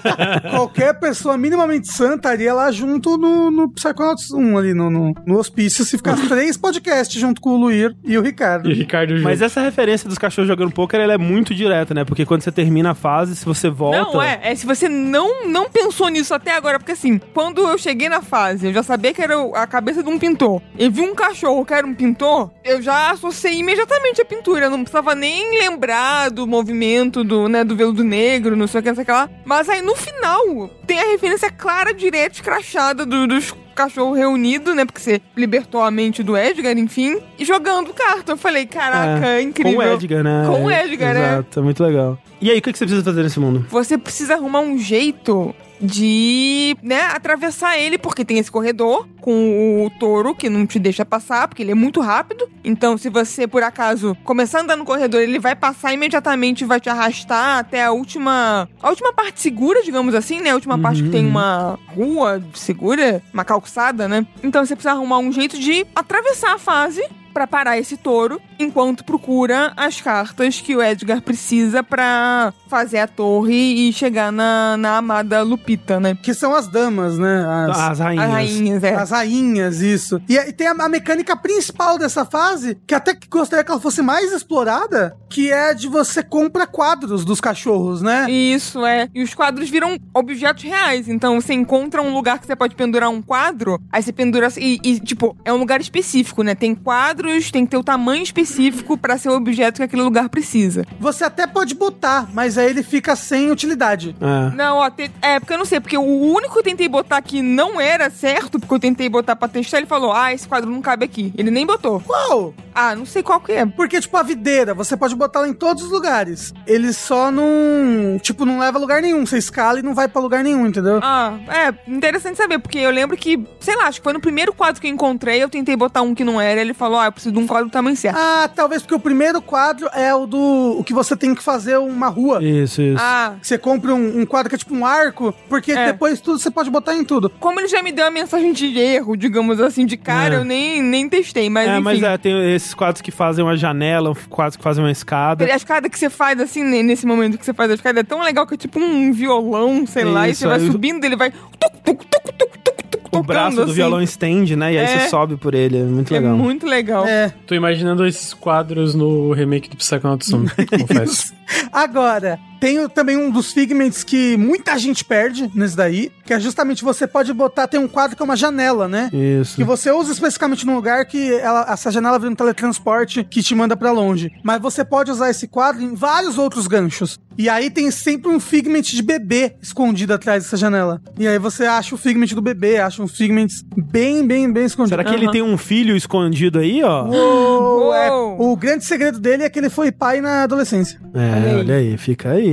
Qualquer 0.50 0.98
pessoa 1.00 1.38
minimamente 1.38 1.90
sã 1.90 2.14
estaria 2.14 2.52
lá 2.52 2.70
junto 2.70 3.16
no, 3.16 3.50
no 3.50 3.70
Psychonauts 3.72 4.30
1, 4.30 4.58
ali 4.58 4.74
no, 4.74 4.90
no, 4.90 5.14
no 5.26 5.38
hospício, 5.38 5.84
se 5.84 5.96
ficasse 5.96 6.26
três 6.28 6.58
podcasts 6.58 7.18
junto 7.18 7.40
com 7.40 7.50
o 7.50 7.56
Luir 7.56 7.96
e 8.04 8.18
o 8.18 8.22
Ricardo. 8.22 8.68
E 8.68 8.72
o 8.74 8.76
Ricardo 8.76 9.14
junto. 9.16 9.24
Mas 9.24 9.40
essa 9.40 9.62
referência 9.62 10.08
dos 10.08 10.18
cachorros 10.18 10.48
jogando 10.48 10.72
poker, 10.72 11.00
ela 11.00 11.14
é 11.14 11.18
muito 11.18 11.54
direta, 11.54 11.94
né? 11.94 12.04
Porque 12.04 12.26
quando 12.26 12.42
você 12.42 12.52
termina 12.52 12.90
a 12.90 12.94
fase, 12.94 13.34
se 13.34 13.46
você 13.46 13.70
volta... 13.70 13.98
Não, 13.98 14.09
é. 14.22 14.40
É 14.42 14.54
se 14.54 14.64
você 14.66 14.88
não, 14.88 15.44
não 15.46 15.68
pensou 15.68 16.08
nisso 16.08 16.32
até 16.34 16.52
agora, 16.52 16.78
porque 16.78 16.92
assim, 16.92 17.18
quando 17.34 17.60
eu 17.68 17.76
cheguei 17.76 18.08
na 18.08 18.22
fase, 18.22 18.66
eu 18.68 18.72
já 18.72 18.82
sabia 18.82 19.12
que 19.12 19.20
era 19.22 19.34
a 19.54 19.66
cabeça 19.66 20.02
de 20.02 20.08
um 20.08 20.18
pintor. 20.18 20.62
E 20.78 20.88
vi 20.88 21.02
um 21.02 21.14
cachorro 21.14 21.64
que 21.64 21.74
era 21.74 21.86
um 21.86 21.94
pintor, 21.94 22.50
eu 22.64 22.80
já 22.80 23.10
associei 23.10 23.58
imediatamente 23.58 24.20
a 24.22 24.24
pintura. 24.24 24.64
Eu 24.66 24.70
não 24.70 24.82
precisava 24.82 25.14
nem 25.14 25.58
lembrar 25.58 26.30
do 26.30 26.46
movimento 26.46 27.22
do, 27.22 27.48
né, 27.48 27.62
do 27.64 27.76
veludo 27.76 28.02
negro, 28.04 28.56
não 28.56 28.66
sei 28.66 28.80
o 28.80 28.82
que, 28.82 28.88
não 28.88 28.94
sei 28.96 29.02
o 29.02 29.06
que 29.06 29.12
lá. 29.12 29.28
Mas 29.44 29.68
aí 29.68 29.82
no 29.82 29.94
final, 29.94 30.68
tem 30.86 30.98
a 31.00 31.10
referência 31.10 31.50
clara, 31.50 31.92
direta, 31.92 32.36
escrachada 32.36 33.04
do- 33.04 33.26
dos 33.26 33.52
cachorros 33.74 34.16
reunidos, 34.18 34.74
né? 34.74 34.84
Porque 34.84 35.00
você 35.00 35.20
libertou 35.36 35.80
a 35.82 35.90
mente 35.90 36.22
do 36.22 36.36
Edgar, 36.36 36.76
enfim, 36.76 37.18
e 37.38 37.44
jogando 37.44 37.92
carta. 37.92 38.32
Eu 38.32 38.36
falei, 38.36 38.66
caraca, 38.66 39.26
É, 39.26 39.42
incrível. 39.42 39.72
Com 39.74 39.78
o 39.78 39.82
Edgar, 39.94 40.22
né? 40.24 40.42
Com 40.46 40.64
o 40.64 40.70
Edgar, 40.70 41.16
é. 41.16 41.20
Exato, 41.32 41.60
é 41.60 41.62
muito 41.62 41.82
legal. 41.82 42.18
E 42.40 42.50
aí, 42.50 42.58
o 42.58 42.62
que 42.62 42.72
que 42.72 42.78
você 42.78 42.84
precisa 42.84 43.04
fazer 43.04 43.22
nesse 43.22 43.38
mundo? 43.40 43.66
você 43.70 43.98
precisa 43.98 44.34
arrumar 44.34 44.60
um 44.60 44.78
jeito 44.78 45.54
de, 45.80 46.76
né, 46.82 47.02
atravessar 47.02 47.78
ele, 47.78 47.98
porque 47.98 48.24
tem 48.24 48.38
esse 48.38 48.50
corredor 48.50 49.08
com 49.20 49.84
o 49.86 49.90
touro 49.98 50.34
que 50.34 50.48
não 50.48 50.66
te 50.66 50.78
deixa 50.78 51.04
passar, 51.04 51.48
porque 51.48 51.62
ele 51.62 51.72
é 51.72 51.74
muito 51.74 52.00
rápido. 52.00 52.48
Então, 52.64 52.96
se 52.96 53.08
você, 53.08 53.46
por 53.46 53.62
acaso, 53.62 54.16
começar 54.24 54.58
a 54.58 54.62
andar 54.62 54.76
no 54.76 54.84
corredor, 54.84 55.20
ele 55.20 55.38
vai 55.38 55.54
passar 55.54 55.92
imediatamente 55.92 56.62
e 56.62 56.66
vai 56.66 56.80
te 56.80 56.88
arrastar 56.88 57.58
até 57.58 57.84
a 57.84 57.92
última. 57.92 58.68
A 58.82 58.90
última 58.90 59.12
parte 59.12 59.40
segura, 59.40 59.82
digamos 59.82 60.14
assim, 60.14 60.40
né? 60.40 60.50
A 60.50 60.54
última 60.54 60.78
parte 60.78 61.02
que 61.02 61.10
tem 61.10 61.26
uma 61.26 61.78
rua 61.94 62.42
segura, 62.54 63.22
uma 63.32 63.44
calçada, 63.44 64.08
né? 64.08 64.26
Então 64.42 64.64
você 64.64 64.74
precisa 64.74 64.92
arrumar 64.92 65.18
um 65.18 65.32
jeito 65.32 65.58
de 65.58 65.86
atravessar 65.94 66.54
a 66.54 66.58
fase 66.58 67.02
pra 67.32 67.46
parar 67.46 67.78
esse 67.78 67.96
touro, 67.96 68.40
enquanto 68.58 69.04
procura 69.04 69.72
as 69.76 70.00
cartas 70.00 70.60
que 70.60 70.74
o 70.74 70.82
Edgar 70.82 71.22
precisa 71.22 71.82
pra 71.82 72.52
fazer 72.68 72.98
a 72.98 73.06
torre 73.06 73.88
e 73.88 73.92
chegar 73.92 74.30
na, 74.30 74.76
na 74.76 74.98
amada 74.98 75.42
Lupita, 75.42 75.98
né? 75.98 76.16
Que 76.20 76.34
são 76.34 76.54
as 76.54 76.68
damas, 76.68 77.18
né? 77.18 77.44
As, 77.68 77.78
As 77.78 77.98
rainhas. 77.98 78.24
As 78.24 78.32
rainhas, 78.32 78.84
é. 78.84 78.94
as 78.94 79.10
rainhas, 79.10 79.80
isso. 79.80 80.22
E, 80.28 80.36
e 80.36 80.52
tem 80.52 80.66
a, 80.66 80.72
a 80.72 80.88
mecânica 80.88 81.36
principal 81.36 81.98
dessa 81.98 82.24
fase, 82.24 82.78
que 82.86 82.94
até 82.94 83.14
que 83.14 83.28
gostaria 83.28 83.64
que 83.64 83.70
ela 83.70 83.80
fosse 83.80 84.02
mais 84.02 84.32
explorada, 84.32 85.16
que 85.28 85.50
é 85.50 85.74
de 85.74 85.88
você 85.88 86.22
compra 86.22 86.66
quadros 86.66 87.24
dos 87.24 87.40
cachorros, 87.40 88.02
né? 88.02 88.30
Isso, 88.30 88.84
é. 88.84 89.08
E 89.14 89.22
os 89.22 89.34
quadros 89.34 89.68
viram 89.70 89.98
objetos 90.14 90.64
reais. 90.64 91.08
Então, 91.08 91.40
você 91.40 91.54
encontra 91.54 92.02
um 92.02 92.14
lugar 92.14 92.38
que 92.38 92.46
você 92.46 92.56
pode 92.56 92.74
pendurar 92.74 93.10
um 93.10 93.22
quadro, 93.22 93.80
aí 93.90 94.02
você 94.02 94.12
pendura... 94.12 94.48
E, 94.56 94.80
e, 94.82 95.00
tipo, 95.00 95.36
é 95.44 95.52
um 95.52 95.56
lugar 95.56 95.80
específico, 95.80 96.42
né? 96.42 96.54
Tem 96.54 96.74
quadros, 97.20 97.50
tem 97.50 97.64
que 97.64 97.70
ter 97.72 97.76
o 97.76 97.84
tamanho 97.84 98.22
específico 98.22 98.96
pra 98.96 99.18
ser 99.18 99.28
o 99.28 99.34
objeto 99.34 99.76
que 99.76 99.82
aquele 99.82 100.02
lugar 100.02 100.28
precisa. 100.28 100.86
Você 100.98 101.24
até 101.24 101.46
pode 101.46 101.74
botar, 101.74 102.28
mas 102.32 102.56
aí 102.58 102.70
ele 102.70 102.82
fica 102.82 103.14
sem 103.14 103.50
utilidade. 103.50 104.16
É. 104.20 104.54
Não, 104.56 104.78
ó, 104.78 104.90
te- 104.90 105.10
é, 105.20 105.38
porque 105.38 105.52
eu 105.52 105.58
não 105.58 105.64
sei, 105.64 105.80
porque 105.80 105.96
o 105.98 106.02
único 106.02 106.52
que 106.54 106.58
eu 106.58 106.62
tentei 106.64 106.88
botar 106.88 107.20
que 107.22 107.42
não 107.42 107.80
era 107.80 108.10
certo, 108.10 108.58
porque 108.58 108.74
eu 108.74 108.78
tentei 108.80 109.08
botar 109.08 109.36
pra 109.36 109.48
testar, 109.48 109.78
ele 109.78 109.86
falou, 109.86 110.12
ah, 110.12 110.32
esse 110.32 110.46
quadro 110.48 110.70
não 110.70 110.80
cabe 110.80 111.04
aqui. 111.04 111.32
Ele 111.36 111.50
nem 111.50 111.66
botou. 111.66 112.00
Qual? 112.00 112.54
Ah, 112.74 112.94
não 112.94 113.04
sei 113.04 113.22
qual 113.22 113.40
que 113.40 113.52
é. 113.52 113.66
Porque, 113.66 114.00
tipo, 114.00 114.16
a 114.16 114.22
videira, 114.22 114.72
você 114.74 114.96
pode 114.96 115.14
botar 115.14 115.40
ela 115.40 115.48
em 115.48 115.52
todos 115.54 115.84
os 115.84 115.90
lugares. 115.90 116.52
Ele 116.66 116.92
só 116.92 117.30
não. 117.30 118.18
Tipo, 118.22 118.44
não 118.44 118.58
leva 118.58 118.78
a 118.78 118.80
lugar 118.80 119.02
nenhum. 119.02 119.26
Você 119.26 119.38
escala 119.38 119.78
e 119.80 119.82
não 119.82 119.94
vai 119.94 120.08
pra 120.08 120.20
lugar 120.22 120.42
nenhum, 120.44 120.66
entendeu? 120.66 121.00
Ah, 121.02 121.34
é, 121.48 121.90
interessante 121.90 122.36
saber, 122.36 122.58
porque 122.58 122.78
eu 122.78 122.90
lembro 122.90 123.16
que, 123.16 123.42
sei 123.60 123.76
lá, 123.76 123.86
acho 123.86 124.00
que 124.00 124.04
foi 124.04 124.12
no 124.12 124.20
primeiro 124.20 124.52
quadro 124.52 124.80
que 124.80 124.86
eu 124.86 124.90
encontrei, 124.92 125.42
eu 125.42 125.48
tentei 125.48 125.76
botar 125.76 126.02
um 126.02 126.14
que 126.14 126.24
não 126.24 126.40
era, 126.40 126.60
ele 126.60 126.72
falou, 126.74 126.98
ah, 126.98 127.09
eu 127.10 127.12
preciso 127.12 127.34
de 127.34 127.38
um 127.40 127.46
quadro 127.46 127.68
do 127.68 127.72
tamanho 127.72 127.96
certo. 127.96 128.16
Ah, 128.18 128.48
talvez 128.54 128.82
porque 128.82 128.94
o 128.94 129.00
primeiro 129.00 129.42
quadro 129.42 129.88
é 129.92 130.14
o 130.14 130.26
do. 130.26 130.76
O 130.78 130.82
que 130.84 130.92
você 130.94 131.14
tem 131.16 131.34
que 131.34 131.42
fazer 131.42 131.78
uma 131.78 132.08
rua. 132.08 132.42
Isso, 132.42 132.80
isso. 132.80 132.96
Ah, 132.98 133.34
Você 133.42 133.58
compra 133.58 133.94
um, 133.94 134.20
um 134.20 134.26
quadro 134.26 134.48
que 134.48 134.54
é 134.54 134.58
tipo 134.58 134.74
um 134.74 134.84
arco, 134.86 135.34
porque 135.48 135.72
É. 135.72 135.86
depois 135.92 136.20
tudo 136.20 136.38
você 136.38 136.50
pode 136.50 136.70
botar 136.70 136.94
em 136.94 137.04
tudo. 137.04 137.30
como 137.40 137.60
ele 137.60 137.68
já 137.68 137.82
me 137.82 137.92
deu 137.92 138.06
a 138.06 138.10
mensagem 138.10 138.52
de 138.52 138.78
erro, 138.78 139.16
digamos 139.16 139.60
assim, 139.60 139.84
de 139.86 139.96
cara, 139.96 140.36
É. 140.36 140.38
eu 140.38 140.44
nem, 140.44 140.82
nem 140.82 141.08
testei, 141.08 141.48
mas 141.50 141.68
é, 141.68 141.72
enfim. 141.74 141.82
mas 141.82 142.02
é, 142.02 142.16
tem 142.18 142.54
esses 142.54 142.72
quadros 142.74 143.00
que 143.02 143.10
fazem 143.10 143.44
uma 143.44 143.56
janela, 143.56 144.14
quadros 144.28 144.56
que 144.56 144.62
fazem 144.62 144.82
uma 144.82 144.90
escada. 144.90 145.44
A 145.44 145.56
escada 145.56 145.88
que 145.88 145.98
você 145.98 146.08
faz, 146.10 146.40
assim, 146.40 146.62
ne- 146.62 146.82
nesse 146.82 147.06
momento 147.06 147.36
que 147.38 147.44
você 147.44 147.52
faz 147.52 147.70
a 147.70 147.74
escada, 147.74 148.00
é 148.00 148.02
tão 148.04 148.20
legal 148.22 148.46
que 148.46 148.54
é 148.54 148.56
tipo 148.56 148.78
um 148.78 149.12
violão, 149.12 149.86
sei 149.86 150.04
lá, 150.04 150.28
e 150.28 150.32
Isso, 150.32 150.40
você 150.40 150.46
vai 150.46 150.58
aí- 150.60 150.70
subindo, 150.70 151.04
ele 151.04 151.16
vai 151.16 151.30
tuc, 151.30 151.72
tuc, 151.84 152.04
tuc, 152.04 152.32
tuc, 152.38 152.58
tuc, 152.64 152.79
tuc, 153.10 153.20
O 153.20 153.22
tocando, 153.22 153.26
braço 153.26 153.56
do 153.56 153.62
assim. 153.64 153.72
violão 153.74 154.00
estende, 154.02 154.56
né? 154.56 154.72
E 154.74 154.78
aí 154.78 154.84
É. 154.84 154.98
você 155.00 155.08
sobe 155.08 155.36
por 155.36 155.54
ele. 155.54 155.78
É 155.78 155.82
muito 155.82 156.14
É 156.14 156.18
legal. 156.18 156.36
muito 156.36 156.66
legal. 156.66 157.06
É. 157.06 157.32
Tô 157.46 157.54
imaginando 157.54 158.06
esses 158.06 158.32
quadros 158.34 158.94
no 158.94 159.32
remake 159.32 159.68
do 159.68 159.76
Psychonauts 159.76 160.32
1, 160.32 160.44
confesso. 160.78 161.32
Agora, 161.72 162.38
tem 162.60 162.86
também 162.88 163.16
um 163.16 163.30
dos 163.30 163.52
figments 163.52 164.04
que 164.04 164.36
muita 164.36 164.78
gente 164.78 165.04
perde 165.04 165.50
nesse 165.54 165.76
daí, 165.76 166.12
que 166.24 166.32
é 166.34 166.38
justamente 166.38 166.84
você 166.84 167.06
pode 167.06 167.32
botar, 167.32 167.66
tem 167.66 167.80
um 167.80 167.88
quadro 167.88 168.16
que 168.16 168.22
é 168.22 168.24
uma 168.24 168.36
janela, 168.36 168.86
né? 168.86 169.10
Isso. 169.12 169.56
Que 169.56 169.64
você 169.64 169.90
usa 169.90 170.12
especificamente 170.12 170.66
num 170.66 170.74
lugar 170.74 171.04
que 171.06 171.32
ela- 171.34 171.66
essa 171.72 171.90
janela 171.90 172.18
vira 172.18 172.30
um 172.30 172.34
teletransporte 172.36 173.24
que 173.24 173.42
te 173.42 173.54
manda 173.54 173.76
pra 173.76 173.90
longe. 173.90 174.30
Mas 174.44 174.60
você 174.60 174.84
pode 174.84 175.10
usar 175.10 175.30
esse 175.30 175.48
quadro 175.48 175.82
em 175.82 175.94
vários 175.94 176.38
outros 176.38 176.66
ganchos. 176.66 177.18
E 177.38 177.48
aí 177.48 177.70
tem 177.70 177.90
sempre 177.90 178.30
um 178.30 178.38
Figment 178.38 178.82
de 178.82 179.02
bebê 179.02 179.54
escondido 179.62 180.12
atrás 180.12 180.42
dessa 180.44 180.56
janela. 180.58 181.00
E 181.18 181.26
aí 181.26 181.38
você 181.38 181.64
acha 181.64 181.94
o 181.94 181.98
Figment 181.98 182.26
do 182.34 182.42
bebê, 182.42 182.78
acha 182.78 183.02
um 183.02 183.08
Figment 183.08 183.46
bem, 183.74 184.26
bem, 184.26 184.52
bem 184.52 184.64
escondido. 184.66 184.90
Será 184.96 185.04
que 185.04 185.14
ele 185.14 185.30
tem 185.30 185.40
um 185.40 185.56
filho 185.56 185.96
escondido 185.96 186.58
aí, 186.58 186.82
ó? 186.84 187.06
Uou, 187.06 187.94
é, 187.94 188.10
Uou. 188.12 188.52
o 188.52 188.56
grande 188.56 188.84
segredo 188.84 189.18
dele 189.18 189.44
é 189.44 189.48
que 189.48 189.58
ele 189.58 189.70
foi 189.70 189.90
pai 189.90 190.20
na 190.20 190.42
adolescência. 190.42 191.00
É, 191.14 191.56
olha 191.56 191.76
aí, 191.76 191.96
fica 191.96 192.32
aí. 192.32 192.49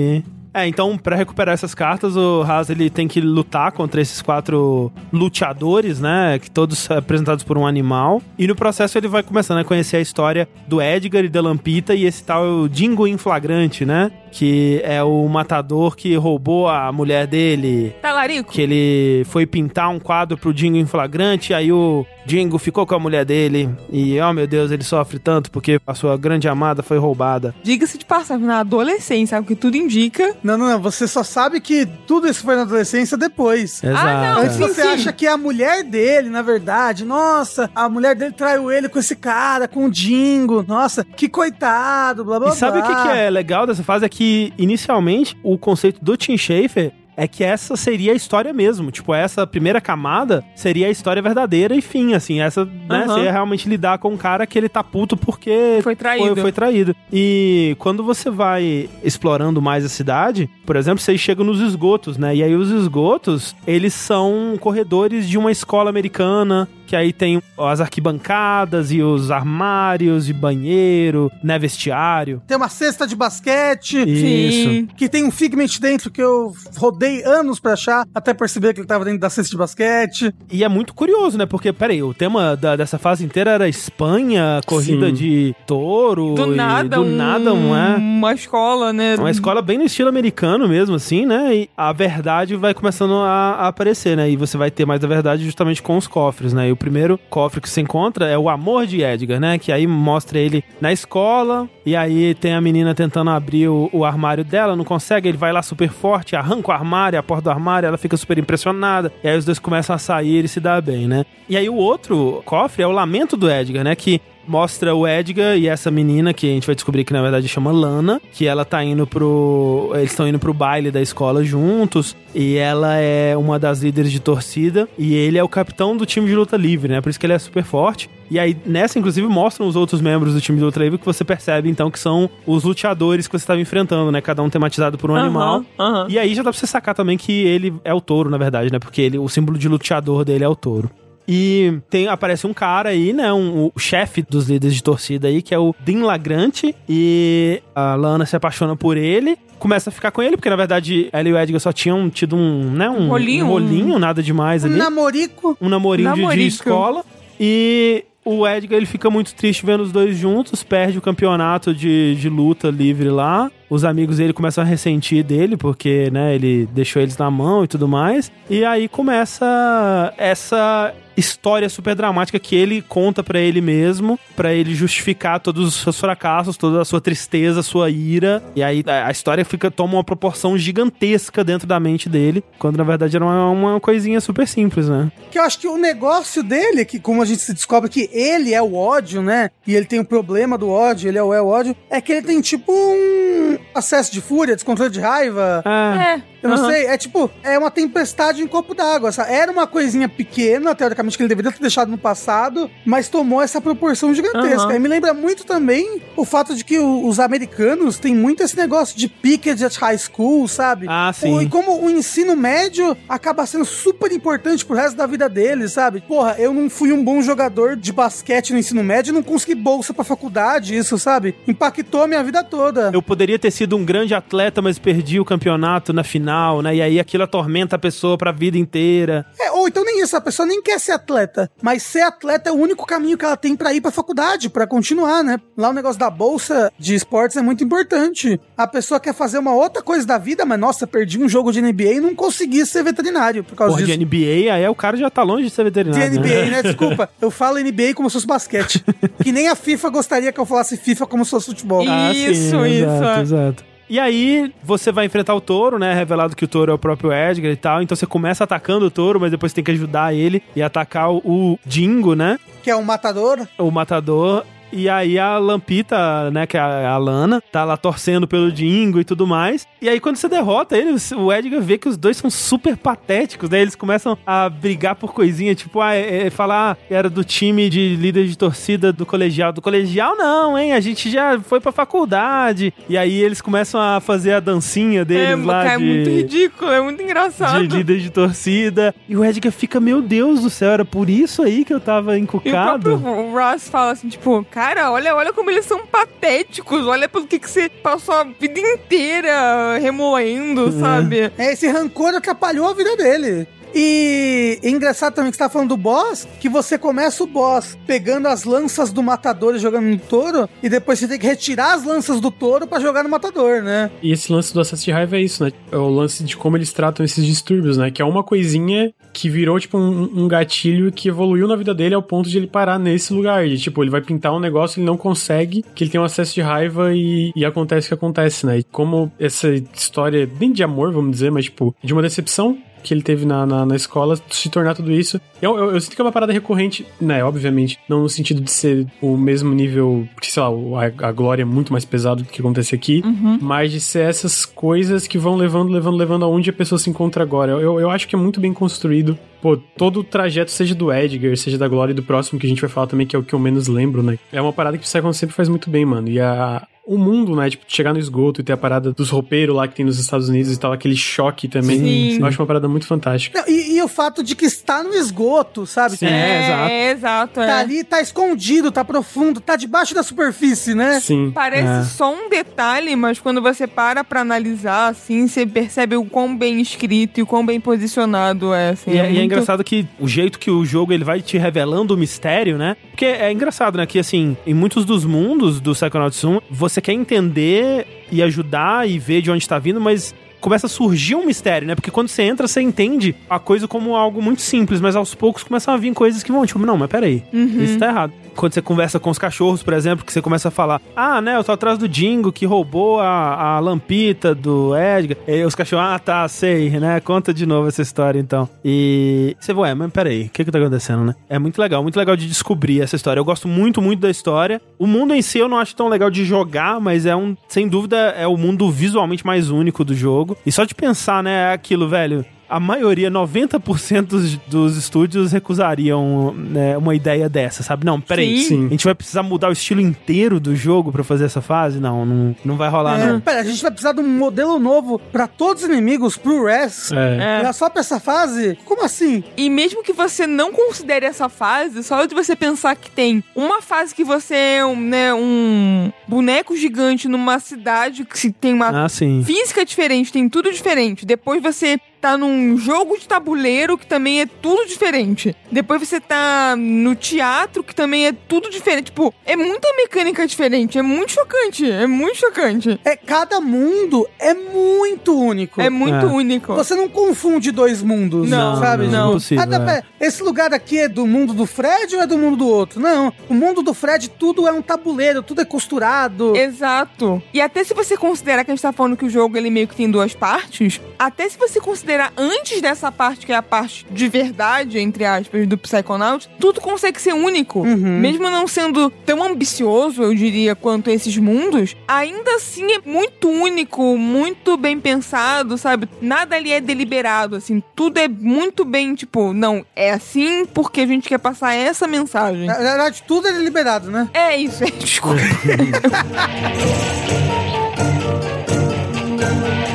É, 0.57 0.67
então, 0.67 0.97
pra 0.97 1.15
recuperar 1.15 1.53
essas 1.53 1.75
cartas, 1.75 2.15
o 2.15 2.41
Haas 2.41 2.71
ele 2.71 2.89
tem 2.89 3.07
que 3.07 3.21
lutar 3.21 3.71
contra 3.71 4.01
esses 4.01 4.23
quatro 4.23 4.91
luteadores, 5.13 5.99
né? 5.99 6.39
Que 6.39 6.49
todos 6.49 6.79
são 6.79 6.97
apresentados 6.97 7.43
por 7.43 7.59
um 7.59 7.67
animal. 7.67 8.23
E 8.39 8.47
no 8.47 8.55
processo 8.55 8.97
ele 8.97 9.07
vai 9.07 9.21
começando 9.21 9.59
a 9.59 9.63
conhecer 9.63 9.97
a 9.97 10.01
história 10.01 10.49
do 10.67 10.81
Edgar 10.81 11.23
e 11.23 11.29
da 11.29 11.41
Lampita 11.41 11.93
e 11.93 12.05
esse 12.05 12.23
tal 12.23 12.67
Dingo 12.67 13.05
em 13.05 13.17
flagrante, 13.17 13.85
né? 13.85 14.11
Que 14.31 14.81
é 14.83 15.03
o 15.03 15.27
matador 15.27 15.95
que 15.95 16.15
roubou 16.15 16.67
a 16.67 16.91
mulher 16.91 17.27
dele. 17.27 17.93
Talarico? 18.01 18.51
Que 18.51 18.61
ele 18.61 19.25
foi 19.25 19.45
pintar 19.45 19.89
um 19.89 19.99
quadro 19.99 20.39
pro 20.39 20.51
Dingo 20.51 20.77
em 20.77 20.87
flagrante, 20.87 21.53
aí 21.53 21.71
o 21.71 22.03
Dingo 22.27 22.57
ficou 22.59 22.85
com 22.85 22.93
a 22.93 22.99
mulher 22.99 23.23
dele. 23.23 23.69
E, 23.89 24.19
oh 24.19 24.33
meu 24.33 24.45
Deus, 24.45 24.69
ele 24.69 24.83
sofre 24.83 25.17
tanto 25.17 25.49
porque 25.49 25.79
a 25.87 25.93
sua 25.95 26.17
grande 26.17 26.47
amada 26.47 26.83
foi 26.83 26.97
roubada. 26.97 27.55
Diga-se 27.63 27.97
de 27.97 28.03
passagem, 28.05 28.45
na 28.45 28.59
adolescência, 28.59 29.39
o 29.39 29.43
que 29.45 29.55
tudo 29.55 29.77
indica. 29.77 30.35
Não, 30.43 30.57
não, 30.57 30.67
não. 30.67 30.81
Você 30.81 31.07
só 31.07 31.23
sabe 31.23 31.61
que 31.61 31.85
tudo 32.05 32.27
isso 32.27 32.43
foi 32.43 32.55
na 32.57 32.63
adolescência 32.63 33.17
depois. 33.17 33.81
Exato. 33.81 34.05
não, 34.05 34.41
Antes 34.41 34.55
sim, 34.57 34.61
você 34.61 34.81
sim. 34.81 34.87
acha 34.89 35.13
que 35.13 35.25
é 35.25 35.31
a 35.31 35.37
mulher 35.37 35.83
dele, 35.83 36.29
na 36.29 36.41
verdade. 36.41 37.05
Nossa, 37.05 37.69
a 37.73 37.87
mulher 37.87 38.13
dele 38.13 38.33
traiu 38.33 38.69
ele 38.69 38.89
com 38.89 38.99
esse 38.99 39.15
cara, 39.15 39.67
com 39.67 39.85
o 39.85 39.89
Dingo. 39.89 40.65
Nossa, 40.67 41.05
que 41.05 41.29
coitado, 41.29 42.25
blá 42.25 42.39
blá 42.39 42.49
E 42.49 42.55
sabe 42.57 42.79
o 42.79 42.81
que, 42.83 42.89
blá. 42.89 43.03
que 43.03 43.17
é 43.17 43.29
legal 43.29 43.65
dessa 43.65 43.83
fase? 43.83 44.05
É 44.05 44.09
que, 44.09 44.51
inicialmente, 44.57 45.37
o 45.43 45.57
conceito 45.57 46.03
do 46.03 46.17
Tim 46.17 46.37
Schafer 46.37 46.91
é 47.17 47.27
que 47.27 47.43
essa 47.43 47.75
seria 47.75 48.11
a 48.11 48.15
história 48.15 48.53
mesmo. 48.53 48.91
Tipo, 48.91 49.13
essa 49.13 49.47
primeira 49.47 49.81
camada 49.81 50.45
seria 50.55 50.85
a 50.85 50.91
história 50.91 51.19
verdadeira 51.21 51.75
e 51.75 51.81
fim, 51.81 52.13
assim. 52.13 52.39
Essa, 52.39 52.63
né, 52.63 53.05
Aham. 53.05 53.15
seria 53.15 53.31
realmente 53.31 53.67
lidar 53.67 53.97
com 53.97 54.09
um 54.09 54.17
cara 54.17 54.45
que 54.45 54.57
ele 54.57 54.69
tá 54.69 54.83
puto 54.83 55.17
porque 55.17 55.79
Foi 55.81 55.95
traído. 55.95 56.33
Foi, 56.35 56.41
foi 56.43 56.51
traído. 56.51 56.95
E 57.11 57.75
quando 57.79 58.03
você 58.03 58.29
vai 58.29 58.87
explorando 59.03 59.59
mais 59.59 59.83
a 59.83 59.89
cidade, 59.89 60.47
por 60.63 60.75
exemplo, 60.75 60.99
vocês 60.99 61.19
chegam 61.19 61.43
nos 61.43 61.59
esgotos, 61.59 62.17
né? 62.17 62.35
E 62.35 62.43
aí 62.43 62.53
os 62.53 62.69
esgotos, 62.69 63.55
eles 63.65 63.95
são 63.95 64.55
corredores 64.59 65.27
de 65.27 65.39
uma 65.39 65.51
escola 65.51 65.89
americana, 65.89 66.69
que 66.87 66.95
aí 66.95 67.11
tem 67.13 67.41
as 67.57 67.81
arquibancadas 67.81 68.91
e 68.91 69.01
os 69.03 69.29
armários 69.29 70.29
e 70.29 70.33
banheiro, 70.33 71.31
né, 71.43 71.59
vestiário. 71.59 72.41
Tem 72.47 72.55
uma 72.57 72.69
cesta 72.69 73.05
de 73.05 73.15
basquete. 73.15 73.97
Isso. 73.97 74.69
Sim. 74.69 74.87
Que 74.95 75.07
tem 75.09 75.23
um 75.25 75.31
Figment 75.31 75.67
dentro 75.79 76.09
que 76.09 76.21
eu 76.21 76.53
rodei 76.77 77.23
anos 77.23 77.59
pra 77.59 77.73
achar, 77.73 78.05
até 78.15 78.33
perceber 78.33 78.73
que 78.73 78.79
ele 78.79 78.87
tava 78.87 79.03
dentro 79.05 79.19
da 79.19 79.29
cesta 79.29 79.51
de 79.51 79.57
basquete. 79.57 80.33
E 80.51 80.63
é 80.63 80.67
muito 80.69 80.93
curioso, 80.93 81.37
né? 81.37 81.45
Porque, 81.45 81.71
peraí, 81.73 82.01
o 82.01 82.13
tema 82.13 82.55
da- 82.55 82.75
dessa 82.75 82.97
fase 82.97 83.23
inteira 83.25 83.51
era 83.51 83.67
Espanha, 83.69 84.61
corrida 84.65 85.07
Sim. 85.07 85.13
de 85.13 85.55
touro. 85.65 86.33
Do 86.35 86.53
e 86.53 86.55
nada, 86.55 86.95
do 86.97 87.03
um, 87.03 87.15
nada, 87.15 87.39
não 87.53 87.75
é? 87.75 87.95
uma 87.97 88.33
escola, 88.33 88.93
né? 88.93 89.15
Uma 89.17 89.31
escola 89.31 89.61
bem 89.61 89.77
no 89.77 89.83
estilo 89.85 90.09
americano 90.09 90.67
mesmo, 90.67 90.95
assim, 90.95 91.25
né? 91.25 91.53
E 91.55 91.69
a 91.75 91.91
verdade 91.91 92.55
vai 92.55 92.73
começando 92.73 93.15
a, 93.15 93.55
a 93.55 93.67
aparecer, 93.67 94.15
né? 94.15 94.29
E 94.29 94.35
você 94.37 94.57
vai 94.57 94.71
ter 94.71 94.85
mais 94.85 95.03
a 95.03 95.07
verdade 95.07 95.43
justamente 95.43 95.81
com 95.81 95.97
os 95.97 96.07
cofres, 96.07 96.53
né? 96.53 96.69
E 96.69 96.71
o 96.77 96.79
primeiro 96.79 97.19
cofre 97.29 97.59
que 97.59 97.69
você 97.69 97.81
encontra 97.81 98.27
é 98.27 98.37
o 98.37 98.49
amor 98.49 98.85
de 98.85 99.01
Edgar, 99.01 99.39
né? 99.39 99.57
Que 99.57 99.71
aí 99.71 99.87
mostra 99.87 100.37
ele 100.37 100.63
na 100.79 100.93
escola, 100.93 101.67
e 101.83 101.95
aí 101.95 102.35
tem 102.35 102.53
a 102.53 102.61
menina 102.61 102.93
tentando 102.93 103.31
abrir 103.31 103.67
o, 103.67 103.89
o 103.91 104.05
armário 104.05 104.45
dela, 104.45 104.75
não 104.75 104.85
consegue, 104.85 105.27
ele 105.27 105.37
vai 105.37 105.51
lá 105.51 105.63
super 105.63 105.89
forte, 105.89 106.35
arranca 106.35 106.69
o 106.69 106.73
armário, 106.73 107.17
a 107.17 107.23
porta 107.23 107.45
do 107.45 107.49
armário, 107.49 107.87
ela 107.87 107.97
fica 107.97 108.15
super 108.15 108.37
impressionada, 108.37 109.11
e 109.23 109.27
aí 109.27 109.37
os 109.37 109.43
dois 109.43 109.57
começam 109.57 109.95
a 109.95 109.99
sair 109.99 110.45
e 110.45 110.47
se 110.47 110.59
dá 110.59 110.79
bem, 110.79 111.07
né? 111.07 111.25
E 111.49 111.57
aí 111.57 111.67
o 111.67 111.75
outro 111.75 112.43
cofre 112.45 112.83
é 112.83 112.87
o 112.87 112.91
lamento 112.91 113.35
do 113.35 113.49
Edgar, 113.49 113.83
né? 113.83 113.95
Que 113.95 114.21
mostra 114.47 114.95
o 114.95 115.07
Edgar 115.07 115.57
e 115.57 115.67
essa 115.67 115.91
menina 115.91 116.33
que 116.33 116.45
a 116.47 116.53
gente 116.53 116.65
vai 116.65 116.75
descobrir 116.75 117.03
que 117.03 117.13
na 117.13 117.21
verdade 117.21 117.47
chama 117.47 117.71
Lana, 117.71 118.21
que 118.31 118.45
ela 118.45 118.63
tá 118.65 118.83
indo 118.83 119.05
pro 119.05 119.91
eles 119.95 120.11
estão 120.11 120.27
indo 120.27 120.39
pro 120.39 120.53
baile 120.53 120.91
da 120.91 121.01
escola 121.01 121.43
juntos 121.43 122.15
e 122.33 122.55
ela 122.55 122.95
é 122.95 123.35
uma 123.35 123.57
das 123.59 123.81
líderes 123.81 124.11
de 124.11 124.19
torcida 124.19 124.87
e 124.97 125.13
ele 125.13 125.37
é 125.37 125.43
o 125.43 125.49
capitão 125.49 125.95
do 125.97 126.05
time 126.05 126.27
de 126.27 126.35
luta 126.35 126.55
livre, 126.57 126.91
né? 126.91 127.01
Por 127.01 127.09
isso 127.09 127.19
que 127.19 127.25
ele 127.25 127.33
é 127.33 127.39
super 127.39 127.63
forte. 127.63 128.09
E 128.29 128.37
aí 128.37 128.55
nessa 128.65 128.99
inclusive 128.99 129.25
mostram 129.27 129.67
os 129.67 129.75
outros 129.75 130.01
membros 130.01 130.33
do 130.33 130.41
time 130.41 130.57
de 130.57 130.63
luta 130.63 130.79
livre 130.79 130.97
que 130.97 131.05
você 131.05 131.23
percebe 131.23 131.69
então 131.69 131.89
que 131.89 131.99
são 131.99 132.29
os 132.45 132.63
luteadores 132.63 133.27
que 133.27 133.31
você 133.37 133.43
estava 133.43 133.59
enfrentando, 133.59 134.11
né? 134.11 134.21
Cada 134.21 134.41
um 134.43 134.49
tematizado 134.49 134.97
por 134.97 135.09
um 135.11 135.15
Aham, 135.15 135.25
animal. 135.25 135.65
aham. 135.79 136.05
E 136.09 136.19
aí 136.19 136.35
já 136.35 136.43
dá 136.43 136.51
pra 136.51 136.59
você 136.59 136.67
sacar 136.67 136.93
também 136.93 137.17
que 137.17 137.31
ele 137.31 137.73
é 137.83 137.93
o 137.93 138.01
touro, 138.01 138.29
na 138.29 138.37
verdade, 138.37 138.71
né? 138.71 138.79
Porque 138.79 139.01
ele, 139.01 139.17
o 139.17 139.27
símbolo 139.29 139.57
de 139.57 139.67
luteador 139.69 140.23
dele 140.25 140.43
é 140.43 140.47
o 140.47 140.55
touro. 140.55 140.89
E 141.27 141.79
tem, 141.89 142.07
aparece 142.07 142.47
um 142.47 142.53
cara 142.53 142.89
aí, 142.89 143.11
né? 143.11 143.33
Um, 143.33 143.69
o 143.75 143.79
chefe 143.79 144.21
dos 144.21 144.49
líderes 144.49 144.75
de 144.75 144.81
torcida 144.83 145.27
aí, 145.27 145.41
que 145.41 145.53
é 145.53 145.59
o 145.59 145.75
Dean 145.81 146.05
Lagrante. 146.05 146.73
E 146.87 147.61
a 147.75 147.95
Lana 147.95 148.25
se 148.25 148.35
apaixona 148.35 148.75
por 148.75 148.95
ele. 148.95 149.37
Começa 149.59 149.89
a 149.89 149.93
ficar 149.93 150.11
com 150.11 150.21
ele, 150.21 150.37
porque 150.37 150.49
na 150.49 150.55
verdade 150.55 151.09
ela 151.11 151.27
e 151.27 151.33
o 151.33 151.37
Edgar 151.37 151.59
só 151.59 151.73
tinham 151.73 152.09
tido 152.09 152.35
um, 152.35 152.71
né? 152.71 152.89
Um, 152.89 153.05
Um 153.05 153.09
rolinho. 153.09 153.45
um 153.45 153.49
rolinho, 153.49 153.99
nada 153.99 154.21
demais 154.23 154.63
Um 154.63 154.67
ali. 154.67 154.77
namorico. 154.77 155.57
Um 155.59 155.67
namorinho 155.67 156.09
de- 156.09 156.15
de, 156.15 156.21
Namorico. 156.21 156.47
escola. 156.47 157.03
E 157.39 158.05
o 158.23 158.47
Edgar 158.47 158.77
ele 158.77 158.85
fica 158.85 159.09
muito 159.09 159.33
triste 159.33 159.65
vendo 159.65 159.81
os 159.81 159.91
dois 159.91 160.15
juntos, 160.17 160.61
perde 160.63 160.97
o 160.97 161.01
campeonato 161.01 161.73
de, 161.73 162.15
de 162.15 162.29
luta 162.29 162.69
livre 162.69 163.09
lá. 163.09 163.51
Os 163.69 163.83
amigos 163.83 164.17
dele 164.17 164.31
começam 164.31 164.63
a 164.63 164.67
ressentir 164.67 165.23
dele, 165.23 165.57
porque, 165.57 166.09
né, 166.11 166.35
ele 166.35 166.67
deixou 166.71 167.01
eles 167.01 167.17
na 167.17 167.29
mão 167.31 167.63
e 167.63 167.67
tudo 167.67 167.87
mais. 167.87 168.31
E 168.49 168.63
aí 168.63 168.87
começa 168.87 170.13
essa 170.17 170.93
história 171.17 171.67
super 171.67 171.95
dramática 171.95 172.39
que 172.39 172.55
ele 172.55 172.81
conta 172.81 173.23
pra 173.23 173.39
ele 173.39 173.59
mesmo, 173.59 174.19
pra 174.35 174.53
ele 174.53 174.75
justificar 174.75 175.39
todos 175.39 175.67
os 175.67 175.81
seus 175.81 175.99
fracassos, 175.99 176.55
toda 176.55 176.81
a 176.81 176.85
sua 176.85 177.01
tristeza, 177.01 177.59
a 177.61 177.63
sua 177.63 177.89
ira. 177.89 178.43
E 178.55 178.63
aí 178.63 178.83
a 178.85 179.09
história 179.11 179.43
fica 179.43 179.71
toma 179.71 179.95
uma 179.95 180.03
proporção 180.03 180.57
gigantesca 180.57 181.43
dentro 181.43 181.67
da 181.67 181.79
mente 181.79 182.07
dele, 182.07 182.43
quando 182.59 182.77
na 182.77 182.83
verdade 182.83 183.15
era 183.15 183.25
uma, 183.25 183.49
uma 183.49 183.79
coisinha 183.79 184.21
super 184.21 184.47
simples, 184.47 184.87
né? 184.87 185.11
Que 185.31 185.39
eu 185.39 185.43
acho 185.43 185.59
que 185.59 185.67
o 185.67 185.77
negócio 185.77 186.43
dele, 186.43 186.85
que 186.85 186.99
como 186.99 187.21
a 187.21 187.25
gente 187.25 187.41
se 187.41 187.53
descobre 187.53 187.89
que 187.89 188.09
ele 188.13 188.53
é 188.53 188.61
o 188.61 188.75
ódio, 188.75 189.21
né? 189.21 189.49
E 189.65 189.75
ele 189.75 189.85
tem 189.85 189.99
o 189.99 190.05
problema 190.05 190.57
do 190.57 190.69
ódio, 190.69 191.07
ele 191.07 191.17
é 191.17 191.23
o, 191.23 191.33
é 191.33 191.41
o 191.41 191.47
ódio, 191.47 191.75
é 191.89 191.99
que 191.99 192.11
ele 192.11 192.21
tem 192.21 192.41
tipo 192.41 192.71
um 192.71 193.57
acesso 193.73 194.11
de 194.11 194.21
fúria, 194.21 194.55
descontrole 194.55 194.91
de 194.91 194.99
raiva. 194.99 195.61
Ah, 195.65 196.17
É. 196.17 196.36
Eu 196.41 196.49
não 196.49 196.57
aham. 196.57 196.69
sei, 196.71 196.85
é 196.85 196.97
tipo, 196.97 197.29
é 197.43 197.57
uma 197.57 197.71
tempestade 197.71 198.41
em 198.41 198.47
copo 198.47 198.73
d'água. 198.73 199.09
Era 199.27 199.51
uma 199.51 199.65
coisinha 199.67 200.07
pequena, 200.07 200.73
teoricamente, 200.75 201.17
que 201.17 201.23
ele 201.23 201.29
deveria 201.29 201.51
ter 201.51 201.59
deixado 201.61 201.89
no 201.89 201.97
passado, 201.97 202.69
mas 202.85 203.09
tomou 203.09 203.41
essa 203.41 203.59
proporção 203.59 204.13
gigantesca. 204.13 204.63
Aham. 204.67 204.75
E 204.75 204.79
me 204.79 204.87
lembra 204.87 205.13
muito 205.13 205.45
também 205.45 206.01
o 206.15 206.23
fato 206.25 206.55
de 206.55 206.63
que 206.63 206.77
os 206.77 207.19
americanos 207.19 207.97
têm 207.99 208.13
muito 208.15 208.43
esse 208.43 208.55
negócio 208.55 208.97
de 208.97 209.07
picked 209.07 209.63
at 209.63 209.75
high 209.75 209.97
school, 209.97 210.47
sabe? 210.47 210.85
Ah, 210.89 211.11
sim. 211.13 211.33
O- 211.35 211.41
E 211.41 211.49
como 211.49 211.83
o 211.83 211.89
ensino 211.89 212.35
médio 212.35 212.95
acaba 213.09 213.45
sendo 213.45 213.65
super 213.65 214.11
importante 214.11 214.65
pro 214.65 214.75
resto 214.75 214.95
da 214.97 215.05
vida 215.05 215.27
deles, 215.29 215.71
sabe? 215.73 216.01
Porra, 216.01 216.35
eu 216.37 216.53
não 216.53 216.69
fui 216.69 216.91
um 216.91 217.03
bom 217.03 217.21
jogador 217.21 217.75
de 217.75 217.91
basquete 217.91 218.51
no 218.53 218.59
ensino 218.59 218.83
médio, 218.83 219.13
não 219.13 219.23
consegui 219.23 219.55
bolsa 219.55 219.93
pra 219.93 220.03
faculdade, 220.03 220.75
isso, 220.75 220.97
sabe? 220.97 221.35
Impactou 221.47 222.03
a 222.03 222.07
minha 222.07 222.23
vida 222.23 222.43
toda. 222.43 222.91
Eu 222.93 223.01
poderia 223.01 223.39
ter 223.39 223.51
sido 223.51 223.75
um 223.75 223.83
grande 223.85 224.13
atleta, 224.13 224.61
mas 224.61 224.77
perdi 224.77 225.19
o 225.19 225.25
campeonato 225.25 225.93
na 225.93 226.03
final, 226.03 226.26
né? 226.61 226.75
E 226.75 226.81
aí 226.81 226.99
aquilo 226.99 227.23
atormenta 227.23 227.75
a 227.75 227.79
pessoa 227.79 228.17
pra 228.17 228.31
vida 228.31 228.57
inteira. 228.57 229.25
É, 229.39 229.51
ou 229.51 229.67
então 229.67 229.83
nem 229.83 230.01
isso, 230.01 230.15
a 230.15 230.21
pessoa 230.21 230.45
nem 230.45 230.61
quer 230.61 230.79
ser 230.79 230.91
atleta, 230.93 231.49
mas 231.61 231.83
ser 231.83 232.01
atleta 232.01 232.49
é 232.49 232.53
o 232.53 232.55
único 232.55 232.85
caminho 232.85 233.17
que 233.17 233.25
ela 233.25 233.37
tem 233.37 233.55
pra 233.55 233.73
ir 233.73 233.81
pra 233.81 233.91
faculdade, 233.91 234.49
pra 234.49 234.67
continuar, 234.67 235.23
né? 235.23 235.39
Lá 235.57 235.69
o 235.69 235.73
negócio 235.73 235.99
da 235.99 236.09
bolsa 236.09 236.71
de 236.77 236.95
esportes 236.95 237.37
é 237.37 237.41
muito 237.41 237.63
importante. 237.63 238.39
A 238.57 238.67
pessoa 238.67 238.99
quer 238.99 239.13
fazer 239.13 239.37
uma 239.37 239.53
outra 239.53 239.81
coisa 239.81 240.05
da 240.05 240.17
vida, 240.17 240.45
mas 240.45 240.59
nossa, 240.59 240.85
perdi 240.87 241.17
um 241.21 241.27
jogo 241.29 241.51
de 241.51 241.61
NBA 241.61 241.93
e 241.93 241.99
não 241.99 242.15
consegui 242.15 242.65
ser 242.65 242.83
veterinário 242.83 243.43
por 243.43 243.55
causa 243.55 243.73
Porra, 243.73 243.85
de 243.85 243.97
disso. 243.97 244.05
NBA, 244.05 244.53
aí 244.53 244.67
o 244.67 244.75
cara 244.75 244.97
já 244.97 245.09
tá 245.09 245.23
longe 245.23 245.45
de 245.45 245.49
ser 245.49 245.63
De 245.63 245.69
veterinário. 245.71 246.13
né? 246.13 246.19
NBA, 246.19 246.45
né? 246.51 246.61
Desculpa. 246.67 247.09
Eu 247.21 247.31
falo 247.31 247.59
NBA 247.59 247.93
como 247.95 248.09
se 248.09 248.13
fosse 248.15 248.27
basquete. 248.27 248.83
que 249.23 249.31
nem 249.31 249.47
a 249.47 249.55
FIFA 249.55 249.89
gostaria 249.89 250.31
que 250.31 250.39
eu 250.39 250.45
falasse 250.45 250.77
FIFA 250.77 251.05
como 251.07 251.23
se 251.25 251.31
fosse 251.31 251.47
futebol. 251.47 251.83
Ah, 251.87 252.11
Isso, 252.13 252.33
sim, 252.33 252.65
isso, 252.65 252.85
Exato, 252.85 253.19
é. 253.19 253.21
exato. 253.21 253.65
E 253.89 253.99
aí, 253.99 254.53
você 254.61 254.91
vai 254.91 255.05
enfrentar 255.05 255.33
o 255.33 255.41
touro, 255.41 255.79
né? 255.79 255.93
Revelado 255.93 256.35
que 256.35 256.43
o 256.43 256.47
touro 256.47 256.71
é 256.71 256.75
o 256.75 256.77
próprio 256.77 257.13
Edgar 257.13 257.51
e 257.51 257.55
tal. 257.55 257.81
Então 257.81 257.95
você 257.95 258.05
começa 258.05 258.43
atacando 258.43 258.85
o 258.85 258.91
touro, 258.91 259.19
mas 259.19 259.31
depois 259.31 259.53
tem 259.53 259.63
que 259.63 259.71
ajudar 259.71 260.13
ele 260.13 260.43
e 260.55 260.61
atacar 260.61 261.09
o, 261.09 261.17
o 261.23 261.59
Dingo, 261.65 262.13
né? 262.13 262.37
Que 262.63 262.69
é 262.69 262.75
um 262.75 262.83
matador. 262.83 263.47
O 263.57 263.71
matador. 263.71 264.43
E 264.71 264.89
aí 264.89 265.17
a 265.17 265.37
Lampita, 265.37 266.29
né, 266.31 266.45
que 266.45 266.57
é 266.57 266.59
a, 266.59 266.89
a 266.91 266.97
Lana, 266.97 267.41
tá 267.51 267.63
lá 267.63 267.77
torcendo 267.77 268.27
pelo 268.27 268.51
Dingo 268.51 268.99
e 268.99 269.03
tudo 269.03 269.25
mais. 269.25 269.67
E 269.81 269.87
aí 269.89 269.99
quando 269.99 270.15
você 270.17 270.27
derrota 270.27 270.77
ele, 270.77 270.95
o 271.15 271.31
Edgar 271.31 271.61
vê 271.61 271.77
que 271.77 271.87
os 271.87 271.97
dois 271.97 272.17
são 272.17 272.29
super 272.29 272.75
patéticos, 272.77 273.49
né? 273.49 273.61
Eles 273.61 273.75
começam 273.75 274.17
a 274.25 274.49
brigar 274.49 274.95
por 274.95 275.13
coisinha, 275.13 275.53
tipo, 275.55 275.79
ah, 275.81 275.95
é, 275.95 276.27
é, 276.27 276.29
falar 276.29 276.57
ah, 276.73 276.77
era 276.89 277.09
do 277.09 277.23
time 277.23 277.69
de 277.69 277.95
líder 277.95 278.27
de 278.27 278.37
torcida 278.37 278.91
do 278.91 279.05
colegial. 279.05 279.51
Do 279.53 279.61
colegial 279.61 280.15
não, 280.15 280.57
hein? 280.57 280.73
A 280.73 280.79
gente 280.79 281.09
já 281.09 281.39
foi 281.39 281.59
pra 281.59 281.71
faculdade. 281.71 282.73
E 282.89 282.97
aí 282.97 283.21
eles 283.21 283.41
começam 283.41 283.79
a 283.79 283.99
fazer 283.99 284.33
a 284.33 284.39
dancinha 284.39 285.03
deles 285.05 285.29
É, 285.29 285.35
lá 285.35 285.63
cara, 285.63 285.75
é 285.75 285.77
de... 285.77 285.83
muito 285.85 286.09
ridículo, 286.09 286.71
é 286.71 286.81
muito 286.81 287.01
engraçado. 287.01 287.67
De 287.67 287.77
líder 287.77 287.99
de 287.99 288.09
torcida. 288.09 288.93
E 289.07 289.15
o 289.15 289.23
Edgar 289.23 289.51
fica, 289.51 289.79
meu 289.79 290.01
Deus 290.01 290.41
do 290.41 290.49
céu, 290.49 290.71
era 290.71 290.85
por 290.85 291.09
isso 291.09 291.43
aí 291.43 291.63
que 291.63 291.73
eu 291.73 291.79
tava 291.79 292.15
E 292.17 292.21
o 292.21 292.23
encucado. 292.23 292.97
próprio 292.99 293.31
Ross 293.31 293.69
fala 293.69 293.91
assim, 293.91 294.09
tipo, 294.09 294.45
cara, 294.57 294.91
olha, 294.91 295.15
olha 295.15 295.31
como 295.31 295.51
eles 295.51 295.67
são 295.67 295.85
patéticos, 295.85 296.87
olha 296.87 297.07
pelo 297.07 297.27
que, 297.27 297.37
que 297.37 297.47
você 297.47 297.69
passou 297.69 298.15
a 298.15 298.23
vida 298.23 298.59
inteira 298.59 299.77
remoendo, 299.79 300.71
sabe? 300.79 301.31
É, 301.37 301.53
esse 301.53 301.67
rancor 301.67 302.15
atrapalhou 302.15 302.67
a 302.67 302.73
vida 302.73 302.97
dele. 302.97 303.47
E 303.73 304.59
é 304.63 304.69
engraçado 304.69 305.13
também 305.13 305.31
que 305.31 305.37
você 305.37 305.43
tá 305.43 305.49
falando 305.49 305.69
do 305.69 305.77
boss, 305.77 306.27
que 306.39 306.49
você 306.49 306.77
começa 306.77 307.23
o 307.23 307.27
boss 307.27 307.77
pegando 307.85 308.27
as 308.27 308.43
lanças 308.43 308.91
do 308.91 309.03
matador 309.03 309.55
e 309.55 309.59
jogando 309.59 309.85
no 309.85 309.97
touro, 309.97 310.49
e 310.61 310.69
depois 310.69 310.99
você 310.99 311.07
tem 311.07 311.19
que 311.19 311.27
retirar 311.27 311.73
as 311.73 311.83
lanças 311.83 312.19
do 312.19 312.31
touro 312.31 312.67
pra 312.67 312.79
jogar 312.79 313.03
no 313.03 313.09
matador, 313.09 313.61
né? 313.61 313.91
E 314.01 314.11
esse 314.11 314.31
lance 314.31 314.53
do 314.53 314.59
acesso 314.59 314.83
de 314.83 314.91
raiva 314.91 315.17
é 315.17 315.21
isso, 315.21 315.43
né? 315.43 315.51
É 315.71 315.77
o 315.77 315.89
lance 315.89 316.23
de 316.23 316.35
como 316.37 316.57
eles 316.57 316.73
tratam 316.73 317.05
esses 317.05 317.25
distúrbios, 317.25 317.77
né? 317.77 317.91
Que 317.91 318.01
é 318.01 318.05
uma 318.05 318.23
coisinha 318.23 318.93
que 319.13 319.29
virou, 319.29 319.59
tipo, 319.59 319.77
um, 319.77 320.23
um 320.23 320.27
gatilho 320.27 320.91
que 320.91 321.09
evoluiu 321.09 321.47
na 321.47 321.55
vida 321.55 321.73
dele 321.73 321.95
ao 321.95 322.03
ponto 322.03 322.29
de 322.29 322.37
ele 322.37 322.47
parar 322.47 322.77
nesse 322.77 323.13
lugar. 323.13 323.45
E, 323.47 323.57
tipo, 323.57 323.83
ele 323.83 323.89
vai 323.89 324.01
pintar 324.01 324.33
um 324.33 324.39
negócio, 324.39 324.79
ele 324.79 324.85
não 324.85 324.97
consegue, 324.97 325.63
que 325.73 325.83
ele 325.83 325.91
tem 325.91 325.99
um 325.99 326.03
acesso 326.03 326.33
de 326.33 326.41
raiva 326.41 326.93
e, 326.93 327.31
e 327.35 327.45
acontece 327.45 327.87
o 327.87 327.89
que 327.89 327.93
acontece, 327.95 328.45
né? 328.45 328.59
E 328.59 328.63
como 328.63 329.11
essa 329.19 329.49
história, 329.73 330.29
nem 330.39 330.51
de 330.51 330.63
amor, 330.63 330.91
vamos 330.93 331.11
dizer, 331.11 331.31
mas, 331.31 331.45
tipo, 331.45 331.75
de 331.83 331.93
uma 331.93 332.01
decepção 332.01 332.57
que 332.87 332.93
ele 332.93 333.01
teve 333.01 333.25
na, 333.25 333.45
na, 333.45 333.65
na 333.65 333.75
escola 333.75 334.17
se 334.29 334.49
tornar 334.49 334.73
tudo 334.73 334.91
isso. 334.91 335.19
Eu, 335.41 335.57
eu, 335.57 335.71
eu 335.71 335.81
sinto 335.81 335.95
que 335.95 336.01
é 336.01 336.05
uma 336.05 336.11
parada 336.11 336.31
recorrente, 336.31 336.85
né? 336.99 337.23
Obviamente, 337.23 337.77
não 337.87 338.01
no 338.01 338.09
sentido 338.09 338.41
de 338.41 338.49
ser 338.49 338.87
o 339.01 339.17
mesmo 339.17 339.53
nível, 339.53 340.07
porque, 340.13 340.29
sei 340.29 340.41
lá, 340.41 340.49
a, 340.49 341.07
a 341.07 341.11
glória 341.11 341.41
é 341.41 341.45
muito 341.45 341.71
mais 341.71 341.83
pesado 341.83 342.23
do 342.23 342.29
que 342.29 342.39
acontece 342.39 342.73
aqui, 342.73 343.03
mas 343.41 343.71
de 343.71 343.79
ser 343.79 344.03
essas 344.03 344.45
coisas 344.45 345.07
que 345.07 345.17
vão 345.17 345.35
levando, 345.35 345.69
levando, 345.69 345.97
levando 345.97 346.25
aonde 346.25 346.49
a 346.49 346.53
pessoa 346.53 346.79
se 346.79 346.89
encontra 346.89 347.23
agora. 347.23 347.51
Eu, 347.51 347.79
eu 347.79 347.89
acho 347.89 348.07
que 348.07 348.15
é 348.15 348.19
muito 348.19 348.39
bem 348.39 348.53
construído. 348.53 349.17
Pô, 349.41 349.55
todo 349.55 349.99
o 349.99 350.03
trajeto, 350.03 350.49
seja 350.49 350.73
do 350.73 350.91
Edgar, 350.91 351.35
seja 351.37 351.57
da 351.57 351.67
Glória 351.67 351.91
e 351.91 351.95
do 351.95 352.01
próximo, 352.01 352.39
que 352.39 352.47
a 352.47 352.49
gente 352.49 352.61
vai 352.61 352.69
falar 352.69 352.87
também, 352.87 353.05
que 353.05 353.15
é 353.15 353.19
o 353.19 353.23
que 353.23 353.33
eu 353.33 353.39
menos 353.39 353.67
lembro, 353.67 354.01
né? 354.01 354.17
É 354.31 354.41
uma 354.41 354.53
parada 354.53 354.77
que 354.77 354.83
o 354.83 354.87
Psychon 354.87 355.13
sempre 355.13 355.35
faz 355.35 355.47
muito 355.47 355.69
bem, 355.69 355.85
mano. 355.85 356.09
E 356.09 356.19
a, 356.19 356.65
o 356.87 356.97
mundo, 356.97 357.35
né? 357.35 357.49
Tipo, 357.49 357.65
chegar 357.67 357.93
no 357.93 357.99
esgoto 357.99 358.41
e 358.41 358.43
ter 358.43 358.53
a 358.53 358.57
parada 358.57 358.91
dos 358.93 359.09
roupeiros 359.09 359.55
lá 359.55 359.67
que 359.67 359.75
tem 359.75 359.85
nos 359.85 359.99
Estados 359.99 360.29
Unidos 360.29 360.51
e 360.53 360.57
tal, 360.59 360.71
aquele 360.71 360.95
choque 360.95 361.47
também. 361.47 361.79
Sim. 361.79 362.19
Eu 362.19 362.25
acho 362.25 362.41
uma 362.41 362.47
parada 362.47 362.67
muito 362.67 362.87
fantástica. 362.87 363.39
Não, 363.41 363.47
e, 363.47 363.75
e 363.77 363.81
o 363.83 363.87
fato 363.87 364.23
de 364.23 364.35
que 364.35 364.45
está 364.45 364.81
no 364.83 364.93
esgoto, 364.95 365.65
sabe? 365.65 365.97
Sim. 365.97 366.05
É, 366.07 366.45
exato. 366.45 366.71
É, 366.71 366.91
exato, 366.91 367.41
é. 367.41 367.47
Tá 367.47 367.57
ali, 367.59 367.83
tá 367.83 368.01
escondido, 368.01 368.71
tá 368.71 368.85
profundo, 368.85 369.39
tá 369.41 369.55
debaixo 369.55 369.93
da 369.93 370.01
superfície, 370.01 370.73
né? 370.73 370.99
Sim. 370.99 371.31
Parece 371.33 371.67
É. 371.67 371.83
só 371.83 372.13
um 372.13 372.29
detalhe, 372.29 372.95
mas 372.95 373.19
quando 373.19 373.41
você 373.41 373.67
para 373.67 374.03
pra 374.03 374.21
analisar, 374.21 374.87
assim, 374.89 375.27
você 375.27 375.45
percebe 375.45 375.95
o 375.97 376.05
quão 376.05 376.35
bem 376.37 376.61
escrito 376.61 377.19
e 377.19 377.23
o 377.23 377.25
quão 377.27 377.45
bem 377.45 377.59
posicionado 377.59 378.53
é, 378.53 378.69
assim. 378.69 378.91
E 378.91 378.93
é, 378.93 378.95
e 378.97 378.99
é 378.99 379.09
muito- 379.09 379.23
engraçado 379.25 379.63
que 379.63 379.85
o 379.99 380.07
jeito 380.07 380.39
que 380.39 380.49
o 380.49 380.63
jogo 380.65 380.93
ele 380.93 381.03
vai 381.03 381.21
te 381.21 381.37
revelando 381.37 381.93
o 381.93 381.97
mistério, 381.97 382.57
né? 382.57 382.75
Porque 382.91 383.05
é 383.05 383.31
engraçado, 383.31 383.77
né? 383.77 383.85
Que 383.85 383.99
assim, 383.99 384.35
em 384.45 384.53
muitos 384.53 384.85
dos 384.85 385.03
mundos 385.05 385.59
do 385.59 385.73
Psychonauts 385.73 386.23
1, 386.23 386.39
você 386.49 386.76
quer 386.81 386.93
entender 386.93 387.85
e 388.11 388.21
ajudar 388.21 388.87
e 388.87 388.97
ver 388.99 389.21
de 389.21 389.31
onde 389.31 389.47
tá 389.47 389.59
vindo, 389.59 389.79
mas 389.79 390.13
começa 390.39 390.67
a 390.67 390.69
surgir 390.69 391.15
um 391.15 391.25
mistério, 391.25 391.67
né? 391.67 391.75
Porque 391.75 391.91
quando 391.91 392.07
você 392.07 392.23
entra, 392.23 392.47
você 392.47 392.61
entende 392.61 393.15
a 393.29 393.39
coisa 393.39 393.67
como 393.67 393.95
algo 393.95 394.21
muito 394.21 394.41
simples, 394.41 394.79
mas 394.79 394.95
aos 394.95 395.13
poucos 395.15 395.43
começam 395.43 395.73
a 395.73 395.77
vir 395.77 395.93
coisas 395.93 396.23
que 396.23 396.31
vão, 396.31 396.45
tipo, 396.45 396.59
não, 396.59 396.77
mas 396.77 396.89
peraí, 396.89 397.23
isso 397.33 397.77
tá 397.77 397.87
errado. 397.87 398.13
Quando 398.35 398.53
você 398.53 398.61
conversa 398.61 398.99
com 398.99 399.09
os 399.09 399.17
cachorros, 399.17 399.63
por 399.63 399.73
exemplo, 399.73 400.05
que 400.05 400.13
você 400.13 400.21
começa 400.21 400.49
a 400.49 400.51
falar, 400.51 400.79
ah, 400.95 401.19
né, 401.21 401.35
eu 401.35 401.43
tô 401.43 401.51
atrás 401.51 401.77
do 401.79 401.87
Dingo 401.87 402.31
que 402.31 402.45
roubou 402.45 402.99
a, 402.99 403.55
a 403.55 403.59
lampita 403.59 404.35
do 404.35 404.75
Edgar. 404.77 405.17
E 405.27 405.43
os 405.43 405.55
cachorros, 405.55 405.85
ah, 405.87 405.97
tá, 405.97 406.27
sei, 406.27 406.69
né? 406.69 406.99
Conta 406.99 407.33
de 407.33 407.47
novo 407.47 407.67
essa 407.67 407.81
história, 407.81 408.19
então. 408.19 408.47
E 408.63 409.35
você, 409.39 409.53
ué, 409.53 409.73
mas 409.73 409.91
peraí, 409.91 410.25
o 410.25 410.29
que 410.29 410.45
que 410.45 410.51
tá 410.51 410.59
acontecendo, 410.59 411.03
né? 411.03 411.15
É 411.27 411.39
muito 411.39 411.59
legal, 411.59 411.81
muito 411.81 411.97
legal 411.97 412.15
de 412.15 412.27
descobrir 412.27 412.81
essa 412.81 412.95
história. 412.95 413.19
Eu 413.19 413.25
gosto 413.25 413.47
muito, 413.47 413.81
muito 413.81 414.01
da 414.01 414.09
história. 414.09 414.61
O 414.77 414.85
mundo 414.85 415.15
em 415.15 415.21
si 415.21 415.39
eu 415.39 415.49
não 415.49 415.57
acho 415.57 415.75
tão 415.75 415.87
legal 415.87 416.11
de 416.11 416.23
jogar, 416.23 416.79
mas 416.79 417.05
é 417.05 417.15
um, 417.15 417.35
sem 417.47 417.67
dúvida, 417.67 417.97
é 418.17 418.27
o 418.27 418.37
mundo 418.37 418.69
visualmente 418.69 419.25
mais 419.25 419.49
único 419.49 419.83
do 419.83 419.95
jogo. 419.95 420.26
E 420.45 420.51
só 420.51 420.65
de 420.65 420.73
pensar, 420.73 421.21
né, 421.23 421.51
é 421.51 421.53
aquilo, 421.53 421.87
velho. 421.87 422.25
A 422.49 422.59
maioria, 422.59 423.09
90% 423.11 424.01
dos, 424.05 424.35
dos 424.47 424.77
estúdios 424.77 425.31
recusariam 425.31 426.33
né, 426.33 426.77
uma 426.77 426.95
ideia 426.95 427.27
dessa, 427.27 427.63
sabe? 427.63 427.85
Não, 427.85 427.99
peraí. 427.99 428.39
Sim. 428.39 428.47
Sim. 428.47 428.65
A 428.67 428.69
gente 428.69 428.85
vai 428.85 428.95
precisar 428.95 429.23
mudar 429.23 429.49
o 429.49 429.51
estilo 429.51 429.81
inteiro 429.81 430.39
do 430.39 430.55
jogo 430.55 430.91
pra 430.91 431.03
fazer 431.03 431.25
essa 431.25 431.41
fase? 431.41 431.79
Não, 431.79 432.05
não, 432.05 432.35
não 432.45 432.55
vai 432.55 432.69
rolar, 432.69 432.99
É, 432.99 433.07
não. 433.07 433.19
Pera, 433.19 433.41
a 433.41 433.43
gente 433.43 433.61
vai 433.61 433.71
precisar 433.71 433.91
de 433.93 433.99
um 433.99 434.07
modelo 434.07 434.57
novo 434.59 434.97
pra 435.11 435.27
todos 435.27 435.63
os 435.63 435.69
inimigos, 435.69 436.15
pro 436.17 436.45
Res. 436.45 436.91
É. 436.91 437.17
É. 437.17 437.39
Era 437.39 437.53
só 437.53 437.69
pra 437.69 437.81
essa 437.81 437.99
fase? 437.99 438.57
Como 438.65 438.83
assim? 438.83 439.23
E 439.35 439.49
mesmo 439.49 439.83
que 439.83 439.93
você 439.93 440.25
não 440.25 440.51
considere 440.51 441.05
essa 441.05 441.27
fase, 441.29 441.83
só 441.83 442.05
de 442.05 442.15
você 442.15 442.35
pensar 442.35 442.75
que 442.75 442.89
tem 442.89 443.23
uma 443.35 443.61
fase 443.61 443.93
que 443.93 444.03
você 444.03 444.35
é 444.35 444.65
um, 444.65 444.75
né, 444.79 445.13
um 445.13 445.91
boneco 446.07 446.55
gigante 446.55 447.07
numa 447.07 447.39
cidade 447.39 448.05
que 448.05 448.17
se 448.17 448.31
tem 448.31 448.53
uma 448.53 448.85
Ah, 448.85 448.89
sim. 448.89 449.23
física 449.25 449.65
diferente, 449.65 450.11
tem 450.11 450.29
tudo 450.29 450.51
diferente. 450.51 451.05
Depois 451.05 451.41
você 451.41 451.79
tá 451.99 452.17
num 452.17 452.57
jogo 452.57 452.97
de 452.97 453.07
tabuleiro 453.07 453.77
que 453.77 453.85
também 453.87 454.21
é 454.21 454.25
tudo 454.25 454.65
diferente. 454.67 455.35
Depois 455.51 455.81
você 455.81 455.99
tá 455.99 456.55
no 456.57 456.95
teatro 456.95 457.63
que 457.63 457.73
também 457.73 458.07
é 458.07 458.11
tudo 458.11 458.49
diferente. 458.49 458.85
Tipo, 458.85 459.13
é 459.25 459.35
muita 459.35 459.67
mecânica 459.75 460.25
diferente. 460.27 460.77
É 460.77 460.81
muito 460.81 461.11
chocante. 461.13 461.69
É 461.69 461.87
muito 461.87 462.17
chocante. 462.17 462.79
É, 462.85 462.95
cada 462.95 463.41
mundo 463.41 464.07
é 464.19 464.33
muito 464.33 465.17
único. 465.17 465.59
É 465.61 465.69
muito 465.69 466.05
É. 466.05 466.09
único. 466.09 466.53
Você 466.55 466.75
não 466.75 466.87
confunde 466.87 467.51
dois 467.51 467.81
mundos, 467.81 468.29
Não, 468.29 468.59
sabe? 468.59 468.87
não, 468.87 468.91
Tipo, 468.91 469.09
impossível, 469.11 469.43
ah, 469.43 469.47
tá, 469.65 469.73
é. 469.77 469.83
esse 470.05 470.21
lugar 470.21 470.53
aqui 470.53 470.79
é 470.79 470.87
do 470.87 471.07
mundo 471.07 471.33
do 471.33 471.45
Fred 471.45 471.95
ou 471.95 472.01
é 472.01 472.07
do 472.07 472.17
mundo 472.17 472.37
do 472.37 472.47
outro? 472.47 472.79
Não, 472.79 473.11
o 473.29 473.33
mundo 473.33 473.61
do 473.61 473.73
Fred 473.73 474.09
tudo 474.09 474.47
é 474.47 474.51
um 474.51 474.61
tabuleiro, 474.61 475.23
tudo 475.23 475.41
é 475.41 475.45
costurado. 475.45 476.35
Exato. 476.35 477.21
E 477.33 477.41
até 477.41 477.63
se 477.63 477.73
você 477.73 477.97
considerar 477.97 478.43
que 478.43 478.51
a 478.51 478.53
gente 478.55 478.61
tá 478.61 478.71
falando 478.71 478.95
que 478.97 479.05
o 479.05 479.09
jogo 479.09 479.37
ele 479.37 479.49
meio 479.49 479.67
que 479.67 479.75
tem 479.75 479.89
duas 479.89 480.13
partes, 480.13 480.79
até 480.99 481.27
se 481.27 481.37
você 481.37 481.59
considerar 481.59 481.86
antes 482.17 482.61
dessa 482.61 482.91
parte, 482.91 483.25
que 483.25 483.31
é 483.31 483.35
a 483.35 483.41
parte 483.41 483.85
de 483.89 484.07
verdade, 484.07 484.79
entre 484.79 485.05
aspas, 485.05 485.47
do 485.47 485.57
Psychonaut, 485.57 486.29
tudo 486.39 486.61
consegue 486.61 487.01
ser 487.01 487.13
único. 487.13 487.59
Uhum. 487.59 487.99
Mesmo 487.99 488.29
não 488.29 488.47
sendo 488.47 488.89
tão 489.05 489.23
ambicioso, 489.23 490.03
eu 490.03 490.13
diria, 490.13 490.55
quanto 490.55 490.89
esses 490.89 491.17
mundos, 491.17 491.75
ainda 491.87 492.35
assim 492.35 492.73
é 492.73 492.79
muito 492.85 493.29
único, 493.29 493.97
muito 493.97 494.57
bem 494.57 494.79
pensado, 494.79 495.57
sabe? 495.57 495.87
Nada 496.01 496.35
ali 496.35 496.51
é 496.51 496.61
deliberado, 496.61 497.35
assim. 497.35 497.61
Tudo 497.75 497.97
é 497.97 498.07
muito 498.07 498.65
bem, 498.65 498.95
tipo, 498.95 499.33
não, 499.33 499.65
é 499.75 499.91
assim 499.91 500.45
porque 500.45 500.81
a 500.81 500.87
gente 500.87 501.07
quer 501.07 501.19
passar 501.19 501.53
essa 501.53 501.87
mensagem. 501.87 502.45
Na 502.45 502.57
verdade, 502.57 503.03
tudo 503.07 503.27
é 503.27 503.31
liberado, 503.31 503.89
né? 503.89 504.09
É 504.13 504.35
isso, 504.35 504.63
é, 504.63 504.71
desculpa. 504.71 505.21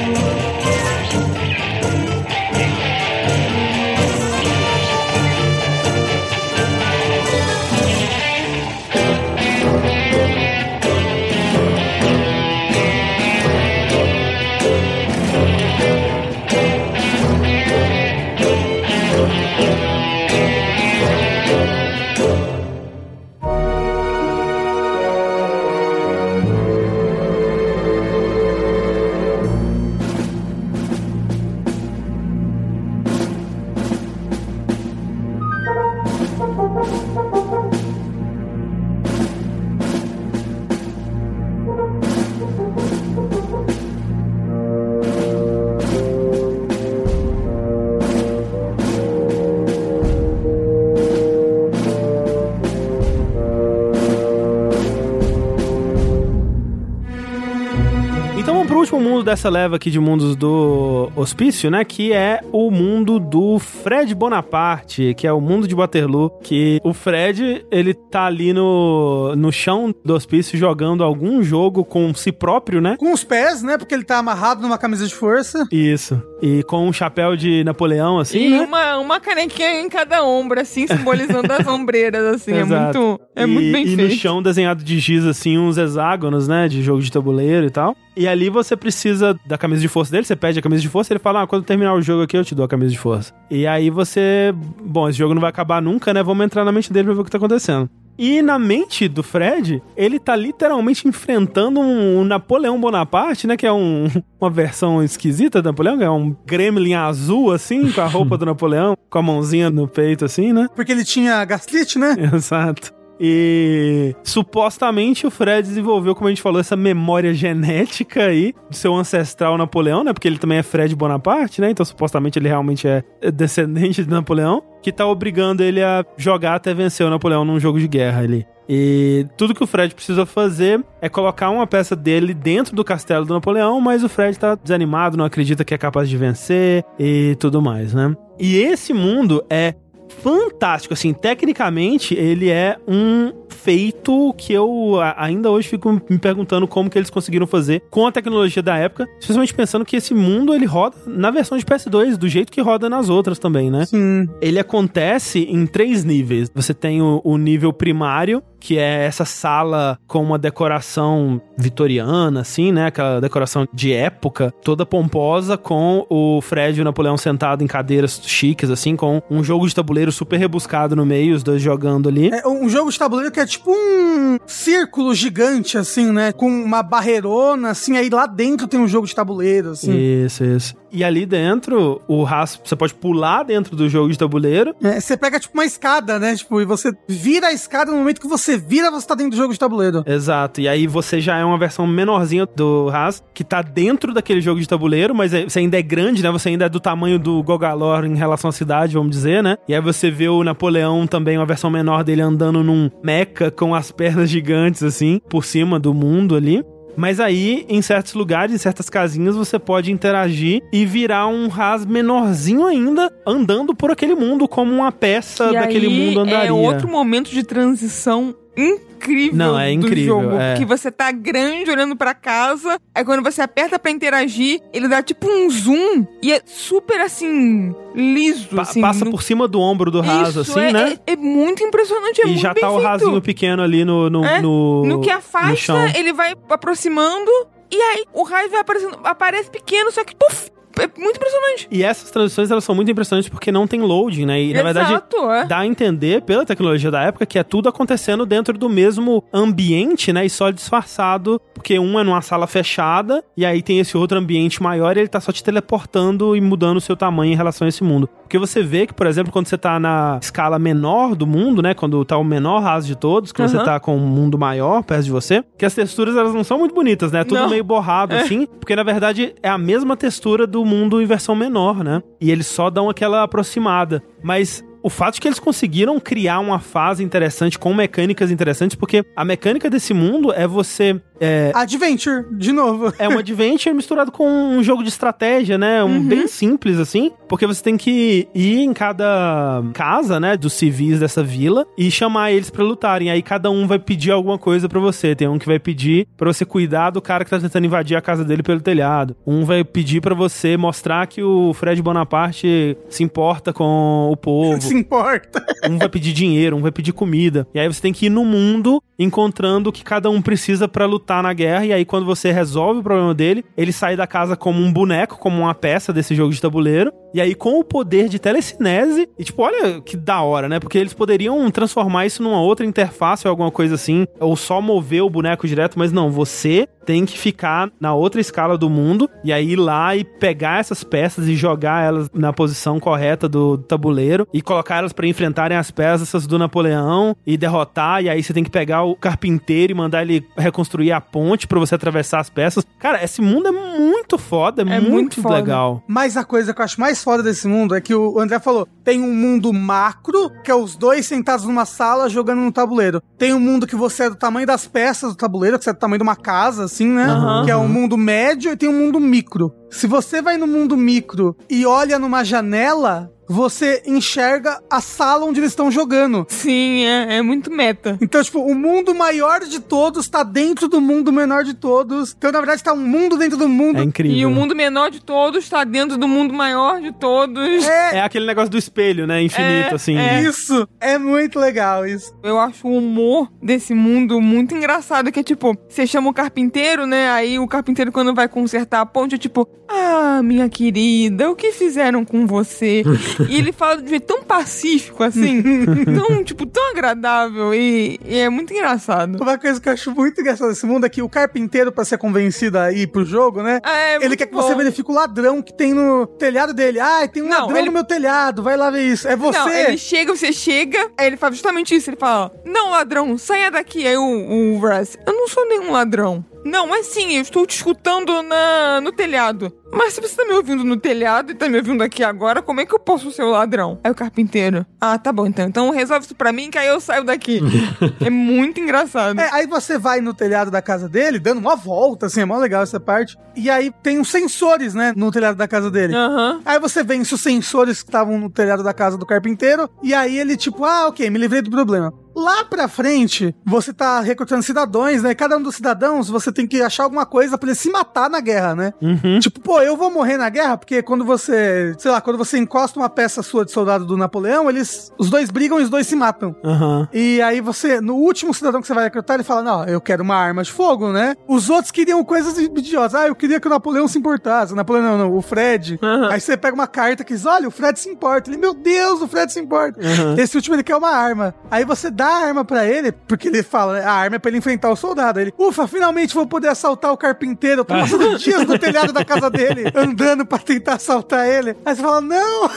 mundo 59.23 59.27
dessa 59.27 59.49
leva 59.49 59.77
aqui 59.77 59.89
de 59.89 60.01
mundos 60.01 60.35
do 60.35 61.11
hospício, 61.15 61.71
né? 61.71 61.85
Que 61.85 62.13
é 62.13 62.41
o 62.51 62.71
mundo 62.71 63.21
do 63.21 63.59
Fred 63.61 64.13
Bonaparte, 64.15 65.15
que 65.15 65.27
é 65.27 65.33
o 65.33 65.41
mundo 65.41 65.69
de 65.69 65.75
Waterloo. 65.75 66.31
Que 66.43 66.81
o 66.83 66.93
Fred, 66.93 67.65
ele 67.71 67.95
tá 67.95 68.25
ali 68.27 68.53
no, 68.53 69.37
no 69.37 69.53
chão 69.53 69.95
do 70.05 70.15
hospício 70.15 70.59
jogando 70.59 71.05
algum 71.05 71.43
jogo 71.43 71.85
com 71.85 72.13
si 72.13 72.33
próprio, 72.33 72.81
né? 72.81 72.97
Com 72.99 73.13
os 73.13 73.23
pés, 73.23 73.63
né? 73.63 73.79
Porque 73.79 73.95
ele 73.95 74.05
tá 74.05 74.19
amarrado 74.19 74.61
numa 74.61 74.77
camisa 74.77 75.07
de 75.07 75.15
força. 75.15 75.69
Isso. 75.71 76.21
E 76.43 76.65
com 76.65 76.89
um 76.89 76.93
chapéu 76.93 77.37
de 77.37 77.63
Napoleão, 77.63 78.19
assim, 78.19 78.47
e 78.47 78.51
né? 78.51 78.61
uma, 78.63 78.99
uma 78.99 79.21
canequinha 79.21 79.81
em 79.81 79.89
cada 79.89 80.25
ombro, 80.25 80.61
assim, 80.61 80.89
simbolizando 80.89 81.53
as 81.53 81.65
ombreiras, 81.69 82.35
assim. 82.35 82.53
É 82.53 82.61
Exato. 82.63 82.99
muito, 82.99 83.21
é 83.37 83.45
e, 83.45 83.47
muito 83.47 83.73
bem 83.73 83.85
e 83.85 83.95
feito. 83.95 84.11
no 84.11 84.11
chão 84.17 84.43
desenhado 84.43 84.83
de 84.83 84.99
giz, 84.99 85.25
assim, 85.25 85.57
uns 85.57 85.79
hexágonos, 85.79 86.49
né? 86.49 86.67
De 86.67 86.83
jogo 86.83 87.01
de 87.01 87.13
tabuleiro 87.13 87.67
e 87.67 87.71
tal. 87.71 87.97
E 88.17 88.27
ali 88.27 88.51
você 88.51 88.77
precisa 88.77 89.39
da 89.47 89.57
camisa 89.57 89.81
de 89.81 89.89
força 89.89 90.11
dele, 90.11 90.25
você 90.25 90.35
pede 90.35 90.59
a 90.59 90.63
camisa 90.63 90.83
de 90.83 90.89
força, 90.89 91.13
ele 91.13 91.21
fala, 91.21 91.43
ah, 91.43 91.47
quando 91.47 91.65
terminar 91.65 91.95
o 91.95 92.03
jogo 92.03 92.25
aqui 92.25 92.37
eu 92.37 92.45
te 92.45 92.57
dou 92.57 92.65
a 92.65 92.69
camisa 92.69 92.91
de 92.91 92.99
força. 92.99 93.33
E 93.49 93.65
aí 93.65 93.89
você, 93.89 94.53
bom, 94.83 95.09
esse 95.09 95.19
jogo 95.19 95.35
não 95.35 95.41
vai 95.41 95.51
acabar 95.51 95.81
nunca, 95.81 96.13
né? 96.13 96.25
Vamos 96.25 96.45
entrar 96.45 96.65
na 96.65 96.73
mente 96.73 96.93
dele 96.93 97.07
pra 97.07 97.15
ver 97.15 97.21
o 97.21 97.25
que 97.25 97.31
tá 97.31 97.39
acontecendo. 97.39 97.89
E 98.19 98.43
na 98.43 98.59
mente 98.59 99.09
do 99.09 99.23
Fred, 99.23 99.83
ele 99.97 100.19
tá 100.19 100.37
literalmente 100.37 101.09
enfrentando 101.09 101.81
um, 101.81 102.21
um 102.21 102.25
Napoleão 102.25 102.79
Bonaparte, 102.81 103.47
né? 103.47 103.57
Que 103.57 103.67
é 103.67 103.73
um- 103.73 104.07
uma 104.41 104.51
versão 104.51 105.03
esquisita 105.03 105.61
do 105.63 105.67
Napoleão, 105.67 105.99
que 105.99 106.05
é 106.05 106.11
um 106.11 106.37
gremlin 106.47 106.95
azul, 106.95 107.53
assim, 107.53 107.91
com 107.91 108.01
a 108.01 108.07
roupa 108.07 108.37
do 108.37 108.45
Napoleão, 108.47 108.97
com 109.11 109.19
a 109.19 109.23
mãozinha 109.23 109.71
no 109.71 109.89
peito, 109.89 110.25
assim, 110.25 110.53
né? 110.53 110.69
Porque 110.75 110.93
ele 110.93 111.05
tinha 111.05 111.45
gastrite, 111.45 111.99
né? 111.99 112.15
Exato. 112.35 112.93
E 113.25 114.17
supostamente 114.25 115.25
o 115.25 115.31
Fred 115.31 115.69
desenvolveu, 115.69 116.13
como 116.13 116.27
a 116.27 116.31
gente 116.31 116.43
falou, 116.43 116.59
essa 116.61 116.75
memória 116.75 117.33
genética 117.33 118.25
aí 118.25 118.53
do 118.69 118.75
seu 118.75 118.93
ancestral 118.97 119.57
Napoleão, 119.57 120.03
né? 120.03 120.13
Porque 120.13 120.27
ele 120.27 120.39
também 120.39 120.59
é 120.59 120.63
Fred 120.65 120.97
Bonaparte, 120.97 121.61
né? 121.61 121.71
Então 121.71 121.87
supostamente 121.87 122.37
ele 122.37 122.49
realmente 122.49 122.89
é 122.89 123.05
descendente 123.33 124.03
de 124.03 124.11
Napoleão, 124.11 124.61
que 124.83 124.91
tá 124.91 125.07
obrigando 125.07 125.63
ele 125.63 125.81
a 125.81 126.05
jogar 126.17 126.57
até 126.57 126.75
vencer 126.75 127.07
o 127.07 127.11
Napoleão 127.11 127.45
num 127.45 127.61
jogo 127.61 127.79
de 127.79 127.87
guerra 127.87 128.23
ali. 128.23 128.45
E 128.69 129.25
tudo 129.37 129.55
que 129.55 129.63
o 129.63 129.67
Fred 129.69 129.95
precisa 129.95 130.27
fazer 130.27 130.85
é 131.01 131.09
colocar 131.09 131.51
uma 131.51 131.67
peça 131.67 131.95
dele 131.95 132.35
dentro 132.35 132.75
do 132.75 132.83
castelo 132.83 133.25
do 133.25 133.35
Napoleão, 133.35 133.81
mas 133.81 134.03
o 134.03 134.09
Fred 134.09 134.37
tá 134.37 134.57
desanimado, 134.57 135.17
não 135.17 135.25
acredita 135.25 135.65
que 135.65 135.75
é 135.75 135.79
capaz 135.79 136.09
de 136.09 136.17
vencer 136.17 136.85
e 136.99 137.37
tudo 137.39 137.63
mais, 137.63 137.95
né? 137.95 138.17
E 138.39 138.57
esse 138.57 138.93
mundo 138.93 139.45
é 139.49 139.75
fantástico, 140.21 140.95
assim, 140.95 141.13
tecnicamente 141.13 142.15
ele 142.15 142.51
é 142.51 142.77
um 142.87 143.33
feito 143.53 144.35
que 144.37 144.53
eu 144.53 144.99
ainda 145.17 145.51
hoje 145.51 145.69
fico 145.69 145.93
me 146.09 146.19
perguntando 146.19 146.67
como 146.67 146.91
que 146.91 146.99
eles 146.99 147.11
conseguiram 147.11 147.47
fazer 147.47 147.83
com 147.91 148.07
a 148.07 148.13
tecnologia 148.13 148.63
da 148.63 148.77
época, 148.77 149.09
especialmente 149.21 149.55
pensando 149.55 149.85
que 149.85 149.97
esse 149.97 150.15
mundo 150.15 150.55
ele 150.55 150.67
roda 150.67 150.97
na 151.07 151.31
versão 151.31 151.57
de 151.57 151.65
PS2 151.65 152.17
do 152.17 152.29
jeito 152.29 152.51
que 152.51 152.61
roda 152.61 152.89
nas 152.89 153.09
outras 153.09 153.39
também, 153.39 153.71
né? 153.71 153.87
Sim. 153.87 154.29
Ele 154.41 154.59
acontece 154.59 155.41
em 155.41 155.67
três 155.67 156.05
níveis. 156.05 156.51
Você 156.55 156.75
tem 156.75 157.01
o, 157.03 157.21
o 157.23 157.37
nível 157.37 157.73
primário, 157.73 158.43
que 158.63 158.79
é 158.79 159.05
essa 159.05 159.25
sala 159.25 159.99
com 160.07 160.23
uma 160.23 160.39
decoração 160.39 161.41
vitoriana, 161.59 162.41
assim, 162.41 162.71
né? 162.71 162.87
Aquela 162.87 163.21
decoração 163.21 163.67
de 163.73 163.93
época, 163.93 164.55
toda 164.63 164.87
pomposa, 164.87 165.59
com 165.59 166.07
o 166.09 166.41
Fred 166.41 166.79
e 166.79 166.83
o 166.83 166.85
Napoleão 166.85 167.17
sentado 167.17 167.65
em 167.65 167.67
cadeiras 167.67 168.21
chiques, 168.25 168.71
assim, 168.71 168.95
com 168.95 169.21
um 169.29 169.43
jogo 169.43 169.67
de 169.67 169.75
tabuleiro 169.75 170.13
super 170.13 170.39
rebuscado 170.39 170.95
no 170.95 171.05
meio, 171.05 171.35
os 171.35 171.43
dois 171.43 171.61
jogando 171.61 172.09
ali. 172.09 172.31
É 172.33 172.47
um 172.47 172.69
jogo 172.69 172.91
de 172.91 172.99
tabuleiro 172.99 173.33
que 173.33 173.41
é 173.43 173.47
tipo 173.47 173.71
um 173.73 174.39
círculo 174.47 175.15
gigante, 175.15 175.77
assim, 175.77 176.13
né? 176.13 176.33
Com 176.33 176.49
uma 176.49 176.83
barreirona, 176.83 177.71
assim, 177.71 177.97
aí 177.97 178.09
lá 178.09 178.27
dentro 178.27 178.67
tem 178.67 178.81
um 178.81 178.89
jogo 178.89 179.07
de 179.07 179.15
tabuleiro, 179.15 179.71
assim. 179.71 179.93
Isso, 179.95 180.45
isso. 180.45 180.82
E 180.93 181.03
ali 181.03 181.25
dentro, 181.25 182.03
o 182.07 182.23
Ras, 182.23 182.61
você 182.63 182.77
pode 182.77 182.95
pular 182.95 183.43
dentro 183.45 183.75
do 183.75 183.89
jogo 183.89 184.11
de 184.11 184.19
tabuleiro. 184.19 184.75
É, 184.83 185.01
você 185.01 185.17
pega 185.17 185.41
tipo 185.41 185.57
uma 185.57 185.65
escada, 185.65 186.19
né? 186.19 186.37
Tipo, 186.37 186.61
e 186.61 186.65
você 186.65 186.93
vira 187.09 187.49
a 187.49 187.53
escada 187.53 187.91
no 187.91 187.97
momento 187.99 188.21
que 188.21 188.29
você 188.29 188.57
vira, 188.59 188.91
você 188.91 189.07
tá 189.07 189.15
dentro 189.15 189.31
do 189.33 189.37
jogo 189.37 189.53
de 189.53 189.59
tabuleiro. 189.59 190.03
Exato. 190.07 190.61
E 190.61 190.69
aí 190.69 190.87
você 190.87 191.21
já 191.21 191.39
é 191.39 191.45
uma 191.45 191.57
versão 191.59 191.87
menorzinha 191.87 192.47
do 192.47 192.89
Ras, 192.89 193.23
que 193.33 193.43
tá 193.43 193.63
dentro 193.63 194.13
daquele 194.13 194.41
jogo 194.41 194.61
de 194.61 194.69
tabuleiro, 194.69 195.15
mas 195.15 195.33
é- 195.33 195.45
você 195.45 195.61
ainda 195.61 195.79
é 195.79 195.83
grande, 195.83 196.23
né? 196.23 196.31
Você 196.31 196.51
ainda 196.51 196.67
é 196.67 196.69
do 196.69 196.81
tamanho 196.81 197.19
do 197.19 197.43
Gogalor 197.43 198.05
em 198.05 198.15
relação 198.15 198.51
à 198.51 198.53
cidade, 198.53 198.95
vamos 198.95 199.11
dizer, 199.13 199.43
né? 199.43 199.57
E 199.67 199.75
aí 199.75 199.81
você 199.81 200.11
vê 200.11 200.29
o 200.29 200.45
Napoleão 200.45 201.07
também, 201.07 201.39
uma 201.39 201.47
versão 201.47 201.71
menor 201.71 202.05
dele 202.05 202.21
andando 202.23 202.63
num 202.63 202.91
mecha 203.03 203.51
com 203.51 203.75
as 203.75 203.91
pernas 203.91 204.29
gigantes, 204.29 204.83
assim, 204.83 205.21
por 205.29 205.45
cima 205.45 205.79
do 205.79 205.95
mundo 205.95 206.37
ali. 206.37 206.63
Mas 206.97 207.21
aí, 207.21 207.65
em 207.69 207.81
certos 207.81 208.15
lugares, 208.15 208.55
em 208.55 208.59
certas 208.59 208.91
casinhas, 208.91 209.35
você 209.35 209.59
pode 209.59 209.91
interagir 209.91 210.63
e 210.73 210.85
virar 210.85 211.27
um 211.27 211.49
Ras 211.49 211.85
menorzinho 211.87 212.67
ainda, 212.67 213.11
andando 213.27 213.75
por 213.75 213.91
aquele 213.91 214.15
mundo 214.15 214.47
como 214.47 214.73
uma 214.73 214.93
peça 214.93 215.51
E 215.51 215.53
daquele 215.55 215.89
mundo 215.89 216.21
andaria. 216.21 216.49
É 216.49 216.53
outro 216.53 216.89
momento 216.89 217.31
de 217.31 217.43
transição 217.43 218.35
incrível 218.57 219.37
Não, 219.37 219.59
é 219.59 219.67
do 219.67 219.73
incrível, 219.87 220.21
jogo. 220.23 220.37
é. 220.37 220.55
Que 220.57 220.65
você 220.65 220.91
tá 220.91 221.11
grande 221.11 221.71
olhando 221.71 221.97
pra 221.97 222.15
casa, 222.15 222.79
aí 222.95 223.05
quando 223.05 223.23
você 223.23 223.41
aperta 223.43 223.79
pra 223.79 223.91
interagir, 223.91 224.61
ele 224.73 224.89
dá 224.89 225.03
tipo 225.03 225.27
um 225.29 225.49
zoom 225.51 226.07
e 226.23 226.33
é 226.33 226.41
super 226.45 227.01
assim, 227.01 227.75
liso. 227.95 228.49
Pa- 228.55 228.63
assim, 228.63 228.81
passa 228.81 229.05
no- 229.05 229.11
por 229.11 229.23
cima 229.23 229.49
do 229.49 229.61
ombro 229.61 229.91
do 229.91 230.01
Ras, 230.01 230.31
Isso, 230.31 230.41
assim, 230.41 230.61
é, 230.61 230.73
né? 230.73 230.99
É, 231.07 231.13
é 231.13 231.17
muito 231.17 231.63
impressionante, 231.63 232.21
é 232.21 232.25
e 232.25 232.29
muito 232.29 232.41
já 232.41 232.53
bem 232.55 232.61
tá 232.61 232.71
o 232.71 232.75
feito. 232.75 232.87
rasinho 232.89 233.23
pequeno 233.23 233.63
ali 233.63 233.85
no, 233.85 234.09
no, 234.11 234.25
É, 234.25 234.41
no, 234.41 234.85
No 234.85 235.01
que 235.01 235.11
no 235.11 235.17
afasta, 235.19 235.57
chão. 235.57 235.87
ele 235.95 236.13
vai 236.13 236.35
aproximando 236.51 237.31
e 237.71 237.77
aí 237.77 238.05
o 238.13 238.23
raio 238.23 238.51
vai 238.51 238.61
aparecendo, 238.61 238.99
aparece 239.05 239.51
pequeno, 239.51 239.91
só 239.91 240.05
que 240.05 240.15
puf, 240.15 240.51
é 240.79 241.01
muito 241.01 241.17
impressionante. 241.17 241.69
E 241.71 241.83
essas 241.83 242.11
transições, 242.11 242.51
elas 242.51 242.65
são 242.65 242.75
muito 242.75 242.91
impressionantes 242.91 243.29
porque 243.29 243.53
não 243.53 243.67
tem 243.67 243.81
loading, 243.81 244.27
né? 244.27 244.41
E, 244.43 244.53
na 244.55 244.63
verdade, 244.63 244.93
Exato, 244.93 245.31
é. 245.31 245.45
dá 245.47 245.59
a 245.59 245.67
entender, 245.67 246.23
pela 246.23 246.45
tecnologia 246.45 246.91
da 246.91 247.03
época, 247.03 247.27
que 247.27 247.39
é 247.39 247.43
tudo 247.43 247.69
acontecendo 247.69 248.25
dentro 248.27 248.57
do 248.57 248.69
mesmo 248.69 249.25
ambiente, 249.33 250.13
né? 250.13 250.25
E 250.25 250.31
só 250.31 250.51
disfarçado, 250.51 251.41
porque 251.55 251.79
um 251.79 251.99
é 251.99 252.05
numa 252.05 252.23
sala 252.23 252.47
fechada, 252.47 253.23
e 253.37 253.45
aí 253.45 253.63
tem 253.63 253.79
esse 253.79 253.97
outro 253.97 254.19
ambiente 254.19 254.63
maior 254.63 254.97
e 254.97 255.01
ele 255.01 255.09
tá 255.09 255.21
só 255.21 255.33
te 255.33 255.43
teleportando 255.43 256.37
e 256.37 256.41
mudando 256.41 256.77
o 256.77 256.81
seu 256.81 256.97
tamanho 256.97 257.33
em 257.33 257.37
relação 257.37 257.65
a 257.67 257.69
esse 257.69 257.85
mundo. 257.85 258.09
Porque 258.23 258.39
você 258.39 258.63
vê 258.63 258.87
que, 258.87 258.95
por 258.95 259.07
exemplo, 259.07 259.31
quando 259.31 259.47
você 259.47 259.59
tá 259.59 259.79
na 259.79 260.19
escala 260.23 260.59
menor 260.59 261.15
do 261.15 261.27
mundo, 261.27 261.61
né? 261.61 261.75
Quando 261.75 262.03
tá 262.05 262.17
o 262.17 262.25
menor 262.25 262.61
raso 262.63 262.87
de 262.87 262.97
todos, 262.97 263.31
que 263.31 263.43
você 263.43 263.57
Aham. 263.57 263.65
tá 263.65 263.81
com 263.81 263.95
um 263.97 264.01
mundo 264.07 264.39
maior 264.39 264.83
perto 264.83 265.05
de 265.05 265.11
você, 265.11 265.45
que 265.59 265.67
as 265.67 265.75
texturas 265.75 266.17
elas 266.17 266.33
não 266.33 266.43
são 266.43 266.59
muito 266.59 266.75
bonitas, 266.75 267.13
né? 267.13 267.21
É 267.21 267.25
tudo 267.25 267.41
Não. 267.41 267.51
meio 267.51 267.63
borrado, 267.63 268.15
assim, 268.15 268.47
porque 268.47 268.75
na 268.75 268.83
verdade 268.83 269.35
é 269.43 269.49
a 269.49 269.59
mesma 269.59 269.97
textura 269.97 270.47
do 270.47 270.62
mundo 270.65 271.01
em 271.01 271.07
versão 271.07 271.35
menor, 271.35 271.83
né? 271.83 272.03
E 272.21 272.31
eles 272.31 272.47
só 272.47 272.71
dão 272.71 272.89
aquela 272.89 273.23
aproximada. 273.23 274.03
Mas 274.23 274.65
o 274.83 274.91
fato 274.91 275.15
de 275.15 275.21
que 275.21 275.29
eles 275.29 275.39
conseguiram 275.39 275.99
criar 276.01 276.41
uma 276.41 276.59
fase 276.59 277.03
interessante 277.03 277.59
com 277.59 277.73
mecânicas 277.75 278.31
interessantes, 278.31 278.75
porque 278.77 279.05
a 279.17 279.25
mecânica 279.25 279.71
desse 279.71 279.95
mundo 279.95 280.33
é 280.33 280.47
você. 280.47 281.01
É, 281.21 281.53
Adventure, 281.55 282.27
de 282.33 282.51
novo. 282.51 282.93
é 282.99 283.09
um 283.09 283.17
adventure 283.17 283.73
misturado 283.75 284.11
com 284.11 284.29
um 284.29 284.63
jogo 284.63 284.83
de 284.83 284.89
estratégia, 284.89 285.57
né? 285.57 285.83
Um 285.85 286.03
bem 286.03 286.27
simples, 286.27 286.79
assim. 286.81 287.13
Porque 287.29 287.47
você 287.47 287.63
tem 287.63 287.77
que 287.77 288.27
ir 288.35 288.59
em 288.59 288.73
cada 288.73 289.63
casa, 289.73 290.19
né? 290.19 290.37
Dos 290.37 290.53
civis 290.55 290.99
dessa 290.99 291.23
vila 291.23 291.65
e 291.79 291.91
chamar 291.93 292.33
eles 292.33 292.51
pra 292.51 292.65
lutarem. 292.65 293.09
Aí 293.11 293.23
cada 293.23 293.51
um 293.51 293.69
vai 293.69 293.79
pedir 293.79 294.11
alguma 294.11 294.37
coisa 294.37 294.69
pra 294.69 294.81
você. 294.81 295.15
Tem 295.15 295.29
um 295.29 295.39
que 295.39 295.47
vai 295.47 295.61
pedir 295.61 296.09
pra 296.17 296.33
você 296.33 296.45
cuidar 296.45 296.91
do 296.91 297.01
cara 297.01 297.25
que 297.25 297.31
tá 297.31 297.39
tentando 297.39 297.67
invadir 297.67 297.97
a 297.97 298.01
casa 298.01 298.25
dele 298.25 298.43
pelo 298.43 298.61
telhado. 298.61 299.17
Um 299.25 299.45
vai 299.45 299.63
pedir 299.63 300.01
pra 300.01 300.17
você 300.17 300.57
mostrar 300.57 301.07
que 301.07 301.23
o 301.23 301.55
Fred 301.55 301.81
Bonaparte 301.81 302.77
se 302.89 303.05
importa 303.05 303.53
com 303.53 304.09
o 304.11 304.17
povo. 304.17 304.59
Se 304.73 304.79
importa. 304.79 305.45
Um 305.69 305.79
vai 305.79 305.89
pedir 305.89 306.13
dinheiro, 306.13 306.57
um 306.57 306.61
vai 306.61 306.73
pedir 306.73 306.93
comida. 306.93 307.47
E 307.55 307.61
aí 307.61 307.69
você 307.69 307.81
tem 307.81 307.93
que 307.93 308.07
ir 308.07 308.11
no 308.11 308.25
mundo 308.25 308.83
encontrando 308.99 309.71
o 309.71 309.73
que 309.73 309.85
cada 309.85 310.11
um 310.11 310.21
precisa 310.21 310.67
pra 310.67 310.87
lutar 310.87 311.23
na 311.23 311.33
guerra. 311.33 311.65
E 311.65 311.73
aí, 311.73 311.85
quando 311.85 312.05
você 312.05 312.33
resolve 312.33 312.81
o 312.81 312.83
problema 312.83 313.15
dele, 313.15 313.45
ele 313.57 313.73
sai 313.73 313.97
da 313.97 314.07
casa 314.07 314.37
como 314.37 314.61
um 314.61 314.73
boneco, 314.73 315.19
como 315.19 315.39
uma 315.39 315.55
peça 315.55 315.93
desse 315.93 316.17
jogo 316.17 316.33
de 316.33 316.41
tabuleiro. 316.41 316.93
E 317.15 317.21
aí, 317.21 317.35
com 317.35 317.61
o 317.61 317.65
poder 317.65 318.09
de 318.09 318.19
telecinese, 318.19 319.09
e 319.17 319.23
tipo, 319.23 319.43
olha 319.43 319.81
que 319.81 319.97
da 319.97 320.21
hora, 320.23 320.49
né? 320.49 320.59
Porque 320.59 320.79
eles 320.79 320.95
poderiam 320.95 321.49
transformar 321.51 322.07
isso 322.07 322.23
numa 322.23 322.41
outra 322.41 322.67
interface 322.67 323.27
ou 323.27 323.31
alguma 323.31 323.51
coisa 323.51 323.77
assim, 323.77 324.07
ou 324.19 324.35
só 324.37 324.61
mover 324.61 325.03
o 325.03 325.11
boneco 325.11 325.47
direto, 325.47 325.79
mas 325.79 325.93
não, 325.93 326.11
você 326.11 326.67
tem 326.87 327.05
que 327.05 327.19
ficar 327.19 327.71
na 327.81 327.93
outra 327.95 328.21
escala 328.21 328.57
do 328.57 328.71
mundo 328.71 329.11
e 329.25 329.33
aí 329.33 329.53
ir 329.53 329.57
lá 329.57 329.97
e 329.97 330.05
pegar 330.05 330.61
essas 330.61 330.85
peças 330.85 331.27
e 331.27 331.35
jogar 331.35 331.85
elas 331.85 332.09
na 332.15 332.33
posição 332.33 332.79
correta 332.79 333.29
do 333.29 333.59
tabuleiro 333.59 334.27
e 334.33 334.41
colocar 334.41 334.77
elas 334.77 334.93
pra 334.93 335.07
enfrentarem 335.07 335.57
as 335.57 335.71
peças 335.71 336.27
do 336.27 336.39
Napoleão 336.39 337.17
e 337.27 337.37
derrotar. 337.37 338.03
E 338.03 338.09
aí 338.09 338.23
você 338.23 338.33
tem 338.33 338.45
que 338.45 338.51
pegar 338.51 338.85
o 338.85 338.95
carpinteiro 338.95 339.73
e 339.73 339.75
mandar 339.75 340.03
ele 340.03 340.25
reconstruir 340.37 340.93
a 340.93 341.01
ponte 341.01 341.47
pra 341.47 341.59
você 341.59 341.75
atravessar 341.75 342.21
as 342.21 342.31
peças. 342.31 342.65
Cara, 342.79 343.03
esse 343.03 343.21
mundo 343.21 343.49
é 343.49 343.53
muito 343.53 344.17
foda, 344.19 344.63
é, 344.63 344.77
É 344.77 344.81
muito, 344.81 344.93
muito 344.93 345.23
foda. 345.23 345.35
legal. 345.35 345.83
Mas 345.89 346.17
a 346.17 346.25
coisa 346.25 346.55
que 346.55 346.61
eu 346.61 346.65
acho 346.65 346.81
mais 346.81 346.93
mais 346.93 347.03
foda 347.03 347.23
desse 347.23 347.49
mundo 347.49 347.75
é 347.75 347.81
que 347.81 347.95
o 347.95 348.19
André 348.21 348.39
falou: 348.39 348.69
tem 348.85 349.01
um 349.01 349.15
mundo 349.15 349.51
macro, 349.51 350.31
que 350.45 350.51
é 350.51 350.55
os 350.55 350.77
dois 350.77 351.07
sentados 351.07 351.47
numa 351.47 351.65
sala 351.65 352.09
jogando 352.09 352.41
no 352.41 352.53
tabuleiro. 352.53 353.03
Tem 353.17 353.33
um 353.33 353.41
mundo 353.41 353.67
que 353.67 353.75
você 353.75 354.05
é 354.05 354.11
do 354.11 354.17
tamanho 354.17 354.47
das 354.47 354.67
peças 354.67 355.13
do 355.13 355.17
tabuleiro, 355.17 355.59
que 355.59 355.65
você 355.65 355.71
é 355.71 355.73
do 355.73 355.79
tamanho 355.79 355.99
de 355.99 356.03
uma 356.03 356.15
casa, 356.17 356.69
assim, 356.73 356.89
né? 356.89 357.05
Aham. 357.05 357.45
Que 357.45 357.51
é 357.51 357.57
um 357.57 357.69
mundo 357.69 357.99
médio 357.99 358.51
e 358.51 358.57
tem 358.57 358.69
um 358.69 358.79
mundo 358.79 358.99
micro. 358.99 359.53
Se 359.71 359.87
você 359.87 360.23
vai 360.23 360.39
no 360.39 360.47
mundo 360.47 360.77
micro 360.77 361.37
e 361.49 361.67
olha 361.67 361.99
numa 361.99 362.25
janela, 362.25 363.13
você 363.33 363.83
enxerga 363.87 364.61
a 364.71 364.81
sala 364.81 365.25
onde 365.25 365.41
eles 365.41 365.51
estão 365.53 365.71
jogando. 365.71 366.27
Sim, 366.29 366.85
é, 366.85 367.17
é 367.17 367.23
muito 367.23 367.51
meta. 367.51 367.97
Então, 368.01 368.23
tipo, 368.23 368.41
o 368.41 368.55
mundo 368.55 368.95
maior 368.95 369.41
de 369.41 369.61
todos 369.61 370.09
tá 370.09 370.23
dentro 370.23 370.69
do 370.69 370.81
mundo 370.81 371.11
menor 371.13 371.43
de 371.45 371.55
todos. 371.55 372.15
Então, 372.17 372.31
na 372.31 372.39
verdade, 372.39 372.63
tá 372.63 372.73
um 372.73 372.77
mundo 372.87 373.17
dentro 373.17 373.39
do 373.39 373.49
mundo. 373.49 373.79
É 373.81 373.85
incrível. 373.85 374.17
E 374.17 374.27
o 374.27 374.31
mundo 374.31 374.55
menor 374.55 374.91
de 374.91 375.01
todos 375.03 375.49
tá 375.49 375.65
dentro 375.65 375.97
do 375.97 376.07
mundo 376.07 376.35
maior 376.35 376.81
de 376.81 376.93
todos. 376.93 377.65
É, 377.67 377.97
É 377.97 378.01
aquele 378.03 378.27
negócio 378.27 378.51
do 378.51 378.59
espelho, 378.59 379.07
né? 379.07 379.23
Infinito, 379.23 379.71
É, 379.71 379.75
assim. 379.75 379.97
é. 379.97 380.23
isso. 380.23 380.69
É 380.81 380.99
muito 380.99 381.39
legal 381.39 381.87
isso. 381.87 382.15
Eu 382.23 382.39
acho 382.39 382.67
o 382.69 382.77
humor 382.79 383.31
desse 383.43 383.73
mundo 383.75 384.21
muito 384.21 384.55
engraçado, 384.55 385.11
que 385.11 385.21
é 385.21 385.23
tipo, 385.23 385.57
você 385.69 385.87
chama 385.87 386.11
o 386.11 386.15
carpinteiro, 386.15 386.87
né? 386.87 387.11
Aí 387.11 387.39
o 387.39 387.47
carpinteiro, 387.49 387.91
quando 387.91 388.15
vai 388.15 388.29
consertar 388.29 388.81
a 388.81 388.87
ponte, 388.87 389.15
é 389.15 389.19
tipo, 389.19 389.49
ah, 389.69 390.21
minha 390.23 390.49
querida, 390.49 391.31
o 391.31 391.37
que 391.37 391.53
fizeram 391.53 392.05
com 392.05 392.27
você? 392.27 392.83
e 393.29 393.37
ele 393.37 393.53
fala 393.53 393.77
de 393.79 393.85
um 393.85 393.89
jeito 393.89 394.07
tão 394.07 394.23
pacífico, 394.23 395.03
assim, 395.03 395.43
tão, 395.97 396.23
tipo, 396.25 396.47
tão 396.47 396.71
agradável 396.71 397.55
e, 397.55 397.99
e 398.05 398.19
é 398.19 398.29
muito 398.29 398.53
engraçado. 398.53 399.21
Uma 399.23 399.39
coisa 399.39 399.61
que 399.61 399.69
eu 399.69 399.73
acho 399.73 399.91
muito 399.95 400.21
engraçada 400.21 400.51
desse 400.51 400.67
mundo 400.67 400.87
é 400.87 400.89
que 400.89 401.03
o 401.03 401.09
carpinteiro, 401.09 401.71
pra 401.73 401.85
ser 401.85 401.99
convencido 401.99 402.59
a 402.59 402.73
ir 402.73 402.87
pro 402.89 403.05
jogo, 403.05 403.43
né? 403.43 403.61
É, 403.65 403.97
ele 404.05 404.17
quer 404.17 404.27
que 404.27 404.35
bom. 404.35 404.43
você 404.43 404.55
verifique 404.55 404.91
o 404.91 404.95
ladrão 404.95 405.43
que 405.43 405.53
tem 405.57 405.73
no 405.75 406.07
telhado 406.07 406.53
dele. 406.55 406.81
Ah, 406.81 407.07
tem 407.09 407.23
um 407.23 407.29
Não, 407.29 407.41
ladrão 407.43 407.57
ele- 407.59 407.67
no 407.67 407.73
meu 407.73 407.85
telhado, 407.85 408.43
vai 408.43 408.57
lá 408.57 408.71
ver 408.71 408.83
isso. 408.83 409.07
É 409.09 409.17
você. 409.17 409.39
Não, 409.39 409.49
ele 409.49 409.79
chega, 409.79 410.15
você 410.15 410.33
chega, 410.33 410.91
aí 410.99 411.07
ele 411.07 411.17
fala 411.17 411.33
justamente 411.33 411.75
isso. 411.75 411.91
Ele 411.91 411.97
fala: 411.97 412.33
Não, 412.45 412.71
ladrão, 412.71 413.17
saia 413.19 413.51
daqui. 413.51 413.87
Aí 413.87 413.97
o, 413.97 414.03
o 414.03 414.59
Russ, 414.59 414.97
eu 415.07 415.13
não 415.13 415.29
sou 415.29 415.47
nenhum 415.47 415.71
ladrão. 415.73 416.25
Não, 416.45 416.67
mas 416.67 416.87
sim, 416.87 417.15
eu 417.15 417.23
estou 417.23 417.47
te 417.47 417.57
escutando 417.57 418.23
na, 418.23 418.81
no 418.81 418.93
telhado. 418.93 419.53
Mas 419.73 419.95
se 419.95 420.01
você 420.01 420.17
tá 420.17 420.25
me 420.25 420.35
ouvindo 420.35 420.65
no 420.65 420.77
telhado 420.77 421.33
e 421.33 421.35
tá 421.35 421.49
me 421.49 421.57
ouvindo 421.57 421.83
aqui 421.83 422.05
agora, 422.05 422.43
como 422.43 422.61
é 422.61 422.67
que 422.67 422.75
eu 422.75 422.79
posso 422.79 423.11
ser 423.11 423.23
o 423.23 423.31
ladrão? 423.31 423.81
Aí 423.83 423.91
o 423.91 423.95
carpinteiro. 423.95 424.67
Ah, 424.79 424.99
tá 424.99 425.11
bom 425.11 425.27
então. 425.27 425.47
Então 425.47 425.71
resolve 425.71 426.05
isso 426.05 426.15
pra 426.15 426.31
mim 426.31 426.51
que 426.51 426.59
aí 426.59 426.69
eu 426.69 426.79
saio 426.79 427.05
daqui. 427.05 427.41
é 428.05 428.11
muito 428.11 428.61
engraçado. 428.61 429.19
É, 429.19 429.31
aí 429.33 429.47
você 429.47 429.79
vai 429.79 430.01
no 430.01 430.13
telhado 430.13 430.51
da 430.51 430.61
casa 430.61 430.89
dele, 430.89 431.19
dando 431.19 431.39
uma 431.39 431.57
volta, 431.57 432.07
assim, 432.07 432.21
é 432.21 432.25
mó 432.25 432.37
legal 432.37 432.63
essa 432.63 432.79
parte. 432.79 433.17
E 433.35 433.49
aí 433.49 433.73
tem 433.83 433.99
uns 433.99 434.11
sensores, 434.11 434.75
né, 434.75 434.93
no 434.95 435.11
telhado 435.11 435.37
da 435.37 435.49
casa 435.49 435.71
dele. 435.71 435.95
Aham. 435.95 436.43
Aí 436.45 436.59
você 436.59 436.83
vence 436.83 437.15
os 437.15 437.23
sensores 437.23 437.83
que 437.83 437.89
estavam 437.89 438.19
no 438.19 438.29
telhado 438.29 438.63
da 438.63 438.75
casa 438.75 438.99
do 438.99 439.07
carpinteiro, 439.07 439.71
e 439.83 439.95
aí 439.95 440.19
ele, 440.19 440.37
tipo, 440.37 440.65
ah, 440.65 440.89
ok, 440.89 441.09
me 441.09 441.19
livrei 441.19 441.41
do 441.41 441.51
problema. 441.51 441.93
Lá 442.15 442.45
pra 442.45 442.69
frente, 442.69 443.35
você 443.45 443.73
tá 443.73 444.01
recrutando 444.01 444.43
cidadãos, 444.43 445.03
né? 445.03 445.15
Cada 445.15 445.37
um 445.37 445.43
dos 445.43 445.57
cidadãos, 445.57 446.09
você 446.09 446.33
tem 446.33 446.47
que 446.47 446.61
achar 446.61 446.85
alguma 446.85 447.07
coisa 447.07 447.39
pra 447.39 447.49
ele 447.49 447.59
se 447.59 447.71
matar 447.71 448.11
na 448.11 448.21
guerra, 448.21 448.55
né? 448.55 448.75
Uhum. 448.81 449.19
Tipo, 449.21 449.41
pô, 449.41 449.61
eu 449.61 449.77
vou 449.77 449.91
morrer 449.91 450.17
na 450.17 450.29
guerra 450.29 450.57
porque 450.57 450.83
quando 450.83 451.05
você, 451.05 451.75
sei 451.79 451.91
lá, 451.91 452.01
quando 452.01 452.19
você 452.19 452.39
encosta 452.39 452.79
uma 452.79 452.89
peça 452.89 453.23
sua 453.23 453.45
de 453.45 453.51
soldado 453.53 453.85
do 453.85 453.97
Napoleão, 453.97 454.49
eles, 454.49 454.93
os 454.99 455.11
dois 455.11 455.31
brigam 455.31 455.61
e 455.61 455.63
os 455.63 455.71
dois 455.71 455.87
se 455.87 455.97
matam. 455.97 456.35
Aham. 456.45 456.89
E 456.93 457.21
aí 457.23 457.41
você, 457.41 457.81
no 457.81 457.95
último 457.95 458.35
cidadão 458.35 458.61
que 458.61 458.67
você 458.67 458.75
vai 458.75 458.85
recrutar, 458.85 459.15
ele 459.15 459.25
fala: 459.25 459.43
Não, 459.43 459.65
eu 459.65 459.81
quero 459.81 460.03
uma 460.03 460.17
arma 460.17 460.43
de 460.43 460.53
fogo, 460.53 460.93
né? 460.93 461.15
Os 461.27 461.49
outros 461.51 461.71
queriam 461.71 462.03
coisas 462.05 462.37
idiotas. 462.39 462.95
Ah, 462.95 463.07
eu 463.07 463.15
queria 463.15 463.41
que 463.41 463.47
o 463.47 463.51
Napoleão 463.51 463.89
se 463.89 463.99
importasse. 463.99 464.53
O 464.53 464.57
Napoleão 464.57 464.85
não, 464.85 464.99
não, 464.99 465.17
o 465.17 465.23
Fred. 465.23 465.79
Aham. 465.83 466.11
Aí 466.11 466.21
você 466.21 466.37
pega 466.37 466.55
uma 466.55 466.67
carta 466.67 467.05
que 467.05 467.15
diz: 467.15 467.25
Olha, 467.27 467.49
o 467.49 467.51
Fred 467.51 467.79
se 467.79 467.89
importa. 467.89 468.31
Ele, 468.31 468.37
meu 468.37 468.55
Deus, 468.55 469.01
o 469.01 469.09
Fred 469.09 469.33
se 469.33 469.41
importa. 469.41 469.81
Esse 470.19 470.37
último 470.37 470.57
ele 470.57 470.63
quer 470.63 470.77
uma 470.77 470.91
arma. 470.91 471.35
Aí 471.51 471.65
você 471.65 471.91
dá 471.91 472.02
a 472.05 472.27
arma 472.27 472.45
pra 472.45 472.67
ele, 472.67 472.93
porque 472.93 473.29
ele 473.29 473.43
fala: 473.43 473.79
A 473.79 473.93
arma 473.93 474.17
é 474.17 474.19
pra 474.19 474.31
ele 474.31 474.39
enfrentar 474.39 474.71
o 474.71 474.77
soldado. 474.77 475.21
Ele, 475.21 475.33
ufa, 475.39 475.67
finalmente 475.67 476.15
vou 476.15 476.27
poder 476.27 476.49
assaltar 476.49 476.93
o 476.93 476.97
carpinteiro. 476.97 477.61
Eu 477.61 477.65
tô 477.65 477.75
passando 477.75 478.17
dias 478.19 478.47
no 478.47 478.59
telhado 478.59 478.93
da 478.93 479.05
casa 479.05 479.31
dele, 479.31 479.65
andando 479.75 480.25
pra 480.25 480.39
tentar 480.39 480.75
assaltar 480.75 481.27
ele. 481.27 481.57
Aí 481.65 481.75
você 481.75 481.83
fala: 481.83 482.01
Não! 482.01 482.51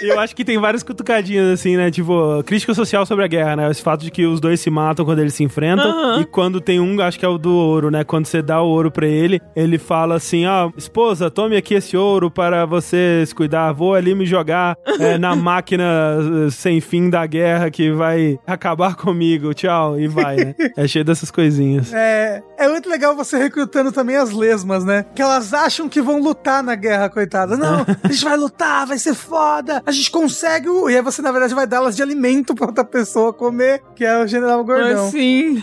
E 0.00 0.08
eu 0.08 0.18
acho 0.18 0.34
que 0.34 0.44
tem 0.44 0.58
várias 0.58 0.82
cutucadinhas, 0.82 1.60
assim, 1.60 1.76
né? 1.76 1.90
Tipo, 1.90 2.42
crítica 2.44 2.74
social 2.74 3.04
sobre 3.06 3.24
a 3.24 3.28
guerra, 3.28 3.56
né? 3.56 3.70
Esse 3.70 3.82
fato 3.82 4.02
de 4.02 4.10
que 4.10 4.26
os 4.26 4.40
dois 4.40 4.60
se 4.60 4.70
matam 4.70 5.04
quando 5.04 5.20
eles 5.20 5.34
se 5.34 5.44
enfrentam. 5.44 5.90
Aham. 5.90 6.20
E 6.20 6.24
quando 6.26 6.60
tem 6.60 6.80
um, 6.80 7.00
acho 7.00 7.18
que 7.18 7.24
é 7.24 7.28
o 7.28 7.38
do 7.38 7.54
ouro, 7.54 7.90
né? 7.90 8.04
Quando 8.04 8.26
você 8.26 8.42
dá 8.42 8.60
o 8.60 8.66
ouro 8.66 8.90
pra 8.90 9.06
ele, 9.06 9.40
ele 9.54 9.78
fala 9.78 10.16
assim: 10.16 10.46
ó, 10.46 10.70
esposa, 10.76 11.30
tome 11.30 11.56
aqui 11.56 11.74
esse 11.74 11.96
ouro 11.96 12.30
para 12.30 12.66
você 12.66 13.24
se 13.26 13.34
cuidar. 13.34 13.72
Vou 13.72 13.94
ali 13.94 14.14
me 14.14 14.26
jogar 14.26 14.76
é, 14.98 15.18
na 15.18 15.34
máquina 15.34 15.84
eh, 16.46 16.50
sem 16.50 16.80
fim 16.80 17.08
da 17.08 17.24
guerra 17.26 17.70
que 17.70 17.90
vai 17.90 18.38
acabar 18.46 18.81
comigo. 18.90 19.54
Tchau. 19.54 19.98
E 19.98 20.08
vai, 20.08 20.36
né? 20.36 20.54
É 20.76 20.86
cheio 20.88 21.04
dessas 21.04 21.30
coisinhas. 21.30 21.92
É, 21.92 22.42
é 22.58 22.68
muito 22.68 22.88
legal 22.88 23.14
você 23.14 23.36
recrutando 23.36 23.92
também 23.92 24.16
as 24.16 24.30
lesmas, 24.30 24.84
né? 24.84 25.04
Que 25.14 25.20
elas 25.20 25.52
acham 25.52 25.88
que 25.88 26.00
vão 26.00 26.20
lutar 26.20 26.62
na 26.62 26.74
guerra, 26.74 27.08
coitada. 27.08 27.56
Não, 27.56 27.84
a 28.02 28.08
gente 28.08 28.24
vai 28.24 28.36
lutar, 28.36 28.86
vai 28.86 28.98
ser 28.98 29.14
foda, 29.14 29.82
a 29.84 29.92
gente 29.92 30.10
consegue. 30.10 30.68
o-" 30.68 30.88
E 30.88 30.96
aí 30.96 31.02
você, 31.02 31.20
na 31.20 31.30
verdade, 31.30 31.54
vai 31.54 31.66
dar 31.66 31.78
elas 31.78 31.94
de 31.94 32.02
alimento 32.02 32.54
pra 32.54 32.66
outra 32.66 32.84
pessoa 32.84 33.32
comer, 33.32 33.82
que 33.94 34.04
é 34.04 34.22
o 34.22 34.26
general 34.26 34.64
gordão. 34.64 35.06
Assim. 35.06 35.60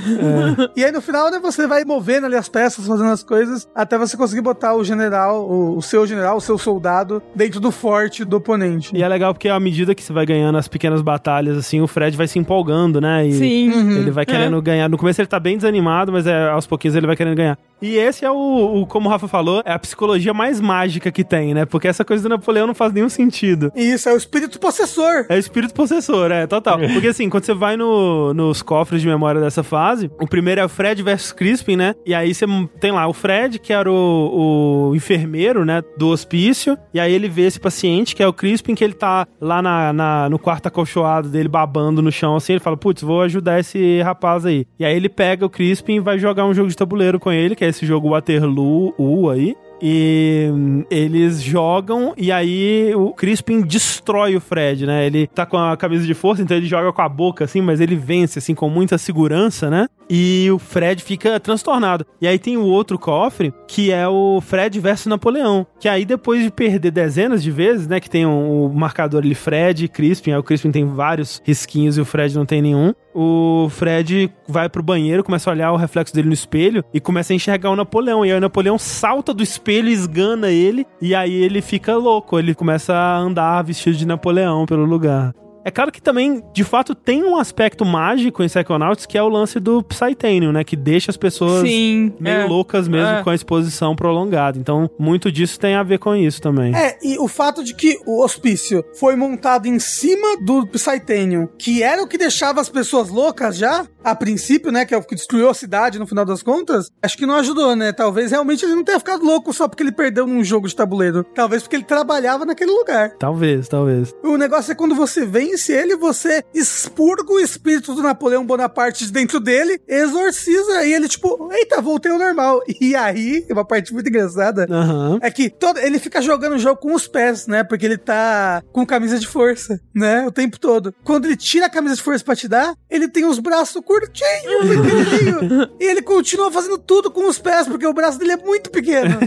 E 0.76 0.84
aí 0.86 0.92
no 0.92 1.02
final, 1.02 1.32
né, 1.32 1.40
você 1.40 1.66
vai 1.66 1.84
movendo 1.84 2.26
ali 2.26 2.36
as 2.36 2.50
peças, 2.50 2.86
fazendo 2.86 3.10
as 3.10 3.24
coisas, 3.24 3.68
até 3.74 3.98
você 3.98 4.16
conseguir 4.16 4.42
botar 4.42 4.76
o 4.76 4.84
general, 4.84 5.50
o, 5.50 5.78
o 5.78 5.82
seu 5.82 6.06
general, 6.06 6.38
o 6.38 6.42
seu 6.42 6.58
soldado, 6.58 7.22
dentro 7.36 7.60
do 7.60 7.72
forte 7.72 8.24
do 8.24 8.38
oponente. 8.38 8.96
E 8.96 9.04
é 9.04 9.08
legal 9.08 9.34
porque 9.34 9.50
à 9.50 9.60
medida 9.60 9.96
que 9.96 10.04
você 10.04 10.14
vai 10.14 10.26
ganhando 10.26 10.58
as 10.58 10.68
pequenas 10.68 11.02
batalhas, 11.02 11.58
assim, 11.58 11.82
o 11.82 11.88
Fred 11.88 12.16
vai 12.16 12.28
se 12.28 12.38
empolgando, 12.40 13.02
né? 13.02 13.09
E 13.26 13.34
Sim. 13.34 13.98
Ele 14.00 14.12
vai 14.12 14.26
querendo 14.26 14.62
ganhar. 14.62 14.88
No 14.90 14.98
começo 14.98 15.20
ele 15.22 15.28
tá 15.28 15.40
bem 15.40 15.56
desanimado, 15.58 16.12
mas 16.12 16.26
é, 16.28 16.50
aos 16.50 16.66
pouquinhos 16.68 16.96
ele 16.96 17.08
vai 17.08 17.16
querendo 17.16 17.36
ganhar. 17.36 17.58
E 17.82 17.96
esse 17.96 18.26
é 18.26 18.32
o, 18.32 18.82
o, 18.82 18.86
como 18.86 19.08
o 19.08 19.12
Rafa 19.12 19.28
falou, 19.28 19.62
é 19.66 19.72
a 19.72 19.80
psicologia 19.80 20.34
mais 20.34 20.60
mágica 20.60 21.12
que 21.12 21.24
tem, 21.24 21.54
né? 21.54 21.66
Porque 21.66 21.88
essa 21.88 22.04
coisa 22.04 22.22
do 22.24 22.30
Napoleão 22.30 22.68
não 22.68 22.74
faz 22.76 22.92
nenhum 22.92 23.08
sentido. 23.08 23.72
Isso, 23.76 24.10
é 24.10 24.14
o 24.14 24.18
espírito 24.18 24.60
possessor. 24.60 25.26
É 25.30 25.36
o 25.36 25.40
espírito 25.40 25.74
possessor, 25.74 26.30
é, 26.32 26.46
total. 26.46 26.78
Porque 26.94 27.08
assim, 27.08 27.30
quando 27.30 27.46
você 27.46 27.54
vai 27.54 27.78
no- 27.78 28.34
nos 28.34 28.62
cofres 28.62 29.02
de 29.02 29.08
memória 29.08 29.40
dessa 29.40 29.64
fase, 29.64 30.12
o 30.20 30.28
primeiro 30.28 30.60
é 30.60 30.66
o 30.66 30.70
Fred 30.70 31.02
versus 31.02 31.32
Crispin, 31.32 31.78
né? 31.78 31.96
E 32.06 32.14
aí 32.14 32.34
você 32.34 32.46
tem 32.82 32.92
lá 32.92 33.08
o 33.08 33.14
Fred, 33.14 33.60
que 33.60 33.72
era 33.72 33.90
o, 33.90 34.90
o 34.92 34.96
enfermeiro, 34.96 35.64
né, 35.66 35.82
do 35.98 36.10
hospício, 36.10 36.78
e 36.94 37.00
aí 37.00 37.14
ele 37.14 37.30
vê 37.30 37.44
esse 37.44 37.60
paciente, 37.60 38.16
que 38.16 38.22
é 38.24 38.28
o 38.28 38.34
Crispin, 38.34 38.76
que 38.76 38.84
ele 38.84 38.94
tá 38.94 39.26
lá 39.40 39.62
na, 39.62 39.94
na- 39.94 40.30
no 40.30 40.38
quarto 40.38 40.68
acolchoado 40.68 41.30
dele, 41.30 41.48
babando 41.48 42.02
no 42.02 42.12
chão, 42.12 42.36
assim, 42.36 42.54
ele 42.54 42.60
fala, 42.60 42.76
putz, 42.78 42.99
vou 43.06 43.22
ajudar 43.22 43.60
esse 43.60 44.02
rapaz 44.02 44.46
aí. 44.46 44.66
E 44.78 44.86
aí 44.86 44.96
ele 44.96 45.10
pega 45.10 45.46
o 45.46 45.50
Crispin 45.50 45.96
e 45.96 46.00
vai 46.00 46.18
jogar 46.20 46.46
um 46.46 46.54
jogo 46.54 46.70
de 46.70 46.78
tabuleiro 46.78 47.20
com 47.20 47.32
ele, 47.32 47.56
que 47.56 47.64
é 47.64 47.68
esse 47.68 47.86
jogo 47.86 48.10
Waterloo 48.10 48.94
U 48.98 49.30
aí. 49.30 49.56
E 49.82 50.50
hum, 50.52 50.84
eles 50.90 51.42
jogam 51.42 52.14
e 52.18 52.32
aí 52.32 52.94
o 52.96 53.12
Crispin 53.12 53.62
destrói 53.62 54.36
o 54.36 54.42
Fred, 54.42 54.86
né? 54.86 55.06
Ele 55.06 55.28
tá 55.28 55.46
com 55.46 55.58
a 55.58 55.78
camisa 55.78 56.06
de 56.06 56.14
força, 56.14 56.42
então 56.42 56.58
ele 56.58 56.66
joga 56.66 56.92
com 56.92 57.02
a 57.02 57.10
boca 57.10 57.46
assim, 57.46 57.62
mas 57.62 57.80
ele 57.80 57.96
vence 57.96 58.40
assim 58.40 58.54
com 58.54 58.70
muita 58.70 58.98
segurança, 58.98 59.70
né? 59.70 59.88
E 60.10 60.50
o 60.52 60.58
Fred 60.58 61.04
fica 61.04 61.40
transtornado. 61.40 62.06
E 62.20 62.28
aí 62.28 62.40
tem 62.40 62.58
o 62.58 62.66
outro 62.66 62.98
cofre, 62.98 63.54
que 63.68 63.92
é 63.92 64.08
o 64.08 64.42
Fred 64.42 64.80
versus 64.80 65.06
Napoleão, 65.06 65.68
que 65.80 65.88
aí 65.88 66.04
depois 66.04 66.44
de 66.44 66.50
perder 66.50 66.90
dezenas 66.92 67.44
de 67.44 67.52
vezes, 67.52 67.88
né, 67.88 68.00
que 68.00 68.10
tem 68.10 68.26
um, 68.26 68.66
o 68.66 68.74
marcador 68.74 69.22
ali 69.22 69.36
Fred 69.36 69.86
e 69.86 69.88
Crispin, 69.88 70.32
aí 70.32 70.38
o 70.38 70.44
Crispin 70.44 70.72
tem 70.72 70.86
vários 70.86 71.42
risquinhos 71.46 71.98
e 71.98 72.02
o 72.02 72.06
Fred 72.06 72.36
não 72.36 72.46
tem 72.46 72.62
nenhum. 72.62 72.94
O 73.14 73.68
Fred 73.70 74.32
vai 74.48 74.70
pro 74.70 74.82
banheiro, 74.82 75.24
começa 75.24 75.50
a 75.50 75.54
olhar 75.54 75.72
o 75.72 75.78
reflexo 75.78 76.14
dele 76.14 76.28
no 76.28 76.34
espelho 76.34 76.84
e 76.94 77.00
começa 77.00 77.34
a 77.34 77.36
enxergar 77.36 77.70
o 77.70 77.76
Napoleão. 77.76 78.26
E 78.26 78.32
aí 78.32 78.38
o 78.38 78.42
Napoleão 78.42 78.78
salta 78.78 79.34
do 79.34 79.44
espelho, 79.44 79.69
esgana 79.72 80.50
ele, 80.50 80.86
e 81.02 81.14
aí 81.14 81.34
ele 81.34 81.62
fica 81.62 81.96
louco. 81.96 82.38
Ele 82.40 82.56
começa 82.56 82.94
a 82.94 83.18
andar 83.18 83.62
vestido 83.64 83.98
de 83.98 84.06
Napoleão 84.06 84.66
pelo 84.66 84.86
lugar. 84.86 85.34
É 85.66 85.70
claro 85.72 85.92
que 85.92 86.02
também, 86.02 86.42
de 86.54 86.64
fato, 86.64 86.96
tem 86.96 87.22
um 87.24 87.36
aspecto 87.38 87.86
mágico 87.86 88.42
em 88.42 88.48
Psychonauts 88.48 89.06
que 89.06 89.18
é 89.18 89.22
o 89.22 89.28
lance 89.28 89.60
do 89.60 89.84
Psytanium, 89.84 90.54
né? 90.54 90.64
Que 90.64 90.76
deixa 90.76 91.12
as 91.12 91.18
pessoas 91.18 91.68
Sim. 91.68 92.14
meio 92.20 92.42
é. 92.42 92.46
loucas 92.48 92.88
mesmo 92.88 93.18
É. 93.18 93.24
com 93.24 93.30
a 93.30 93.36
exposição 93.36 93.94
prolongada. 93.96 94.58
Então, 94.58 94.90
muito 94.98 95.30
disso 95.32 95.60
tem 95.60 95.76
a 95.76 95.84
ver 95.84 96.00
com 96.00 96.16
isso 96.16 96.42
também. 96.42 96.74
É, 96.74 96.98
e 97.04 97.20
o 97.20 97.28
fato 97.28 97.64
de 97.64 97.76
que 97.76 98.00
o 98.06 98.24
hospício 98.24 98.84
foi 98.98 99.16
montado 99.18 99.68
em 99.68 99.78
cima 99.80 100.38
do 100.44 100.66
Psytanium, 100.66 101.48
que 101.58 101.84
era 101.84 102.02
o 102.02 102.08
que 102.08 102.18
deixava 102.18 102.62
as 102.62 102.70
pessoas 102.70 103.10
loucas 103.10 103.58
já, 103.58 103.86
a 104.04 104.16
princípio, 104.16 104.72
né, 104.72 104.86
que 104.86 104.94
é 104.94 104.98
o 104.98 105.04
que 105.04 105.16
destruiu 105.16 105.50
a 105.50 105.54
cidade 105.54 106.00
no 106.00 106.08
final 106.08 106.26
das 106.26 106.42
contas, 106.42 106.90
acho 107.02 107.18
que 107.18 107.26
não 107.26 107.36
ajudou, 107.36 107.76
né? 107.76 107.92
Talvez 107.92 108.32
realmente 108.32 108.64
ele 108.66 108.76
não 108.76 108.84
tenha 108.84 109.00
ficado 109.00 109.24
louco 109.26 109.54
só 109.54 109.68
porque 109.68 109.84
ele 109.84 109.92
perdeu 109.92 110.26
num 110.26 110.44
jogo 110.44 110.68
de 110.68 110.76
tabuleiro. 110.76 111.24
Talvez 111.36 111.64
porque 111.64 111.76
ele 111.76 111.84
trabalhava 111.84 112.46
naquele 112.46 112.72
lugar. 112.72 113.12
Talvez, 113.18 113.68
talvez. 113.68 114.14
O 114.24 114.38
negócio 114.38 114.72
é 114.72 114.76
quando 114.76 114.96
você 114.96 115.26
vence 115.26 115.74
ele, 115.74 115.96
você 115.96 116.44
expurga 116.54 117.32
o 117.32 117.40
espírito 117.40 117.94
do 117.94 118.02
Napoleão 118.02 118.46
Bonaparte 118.46 119.06
de 119.06 119.12
dentro 119.12 119.40
dele, 119.40 119.82
exorciza 119.88 120.84
e 120.86 120.94
ele, 120.94 121.08
tipo, 121.08 121.50
eita, 121.54 121.82
voltei 121.82 122.12
ao 122.12 122.18
normal. 122.20 122.62
E 122.82 122.96
aí, 122.96 123.46
uma 123.52 123.66
parte 123.66 123.94
muito 123.94 124.08
engraçada 124.08 124.66
Aham. 124.70 125.20
é 125.22 125.30
que 125.30 125.50
todo, 125.50 125.78
ele 125.80 126.00
fica 126.00 126.22
jogando 126.22 126.54
o 126.54 126.58
jogo 126.58 126.80
com 126.80 126.94
os 126.94 127.08
pés, 127.08 127.46
né? 127.46 127.62
Porque 127.64 127.86
ele 127.86 127.98
tá 127.98 128.64
com 128.72 128.86
camisa 128.86 129.20
de 129.20 129.28
força, 129.28 129.80
né? 129.94 130.26
O 130.26 130.32
tempo 130.32 130.58
todo. 130.58 130.96
Quando 131.04 131.26
ele 131.26 131.36
tira 131.36 131.66
a 131.66 131.70
camisa 131.70 131.96
de 131.96 132.02
força 132.02 132.24
pra 132.24 132.36
te 132.36 132.48
dar, 132.48 132.74
ele 132.90 133.08
tem 133.10 133.26
os 133.26 133.38
braços 133.38 133.82
curtinhos, 133.90 134.68
pequenininho. 134.70 135.70
e 135.82 135.84
ele 135.84 136.02
continua 136.04 136.52
fazendo 136.52 136.78
tudo 136.78 137.10
com 137.10 137.28
os 137.28 137.40
pés, 137.40 137.68
porque 137.68 137.88
o 137.88 137.94
braço 137.94 138.20
dele 138.20 138.34
é 138.34 138.38
muito 138.38 138.70
pequeno. 138.70 139.18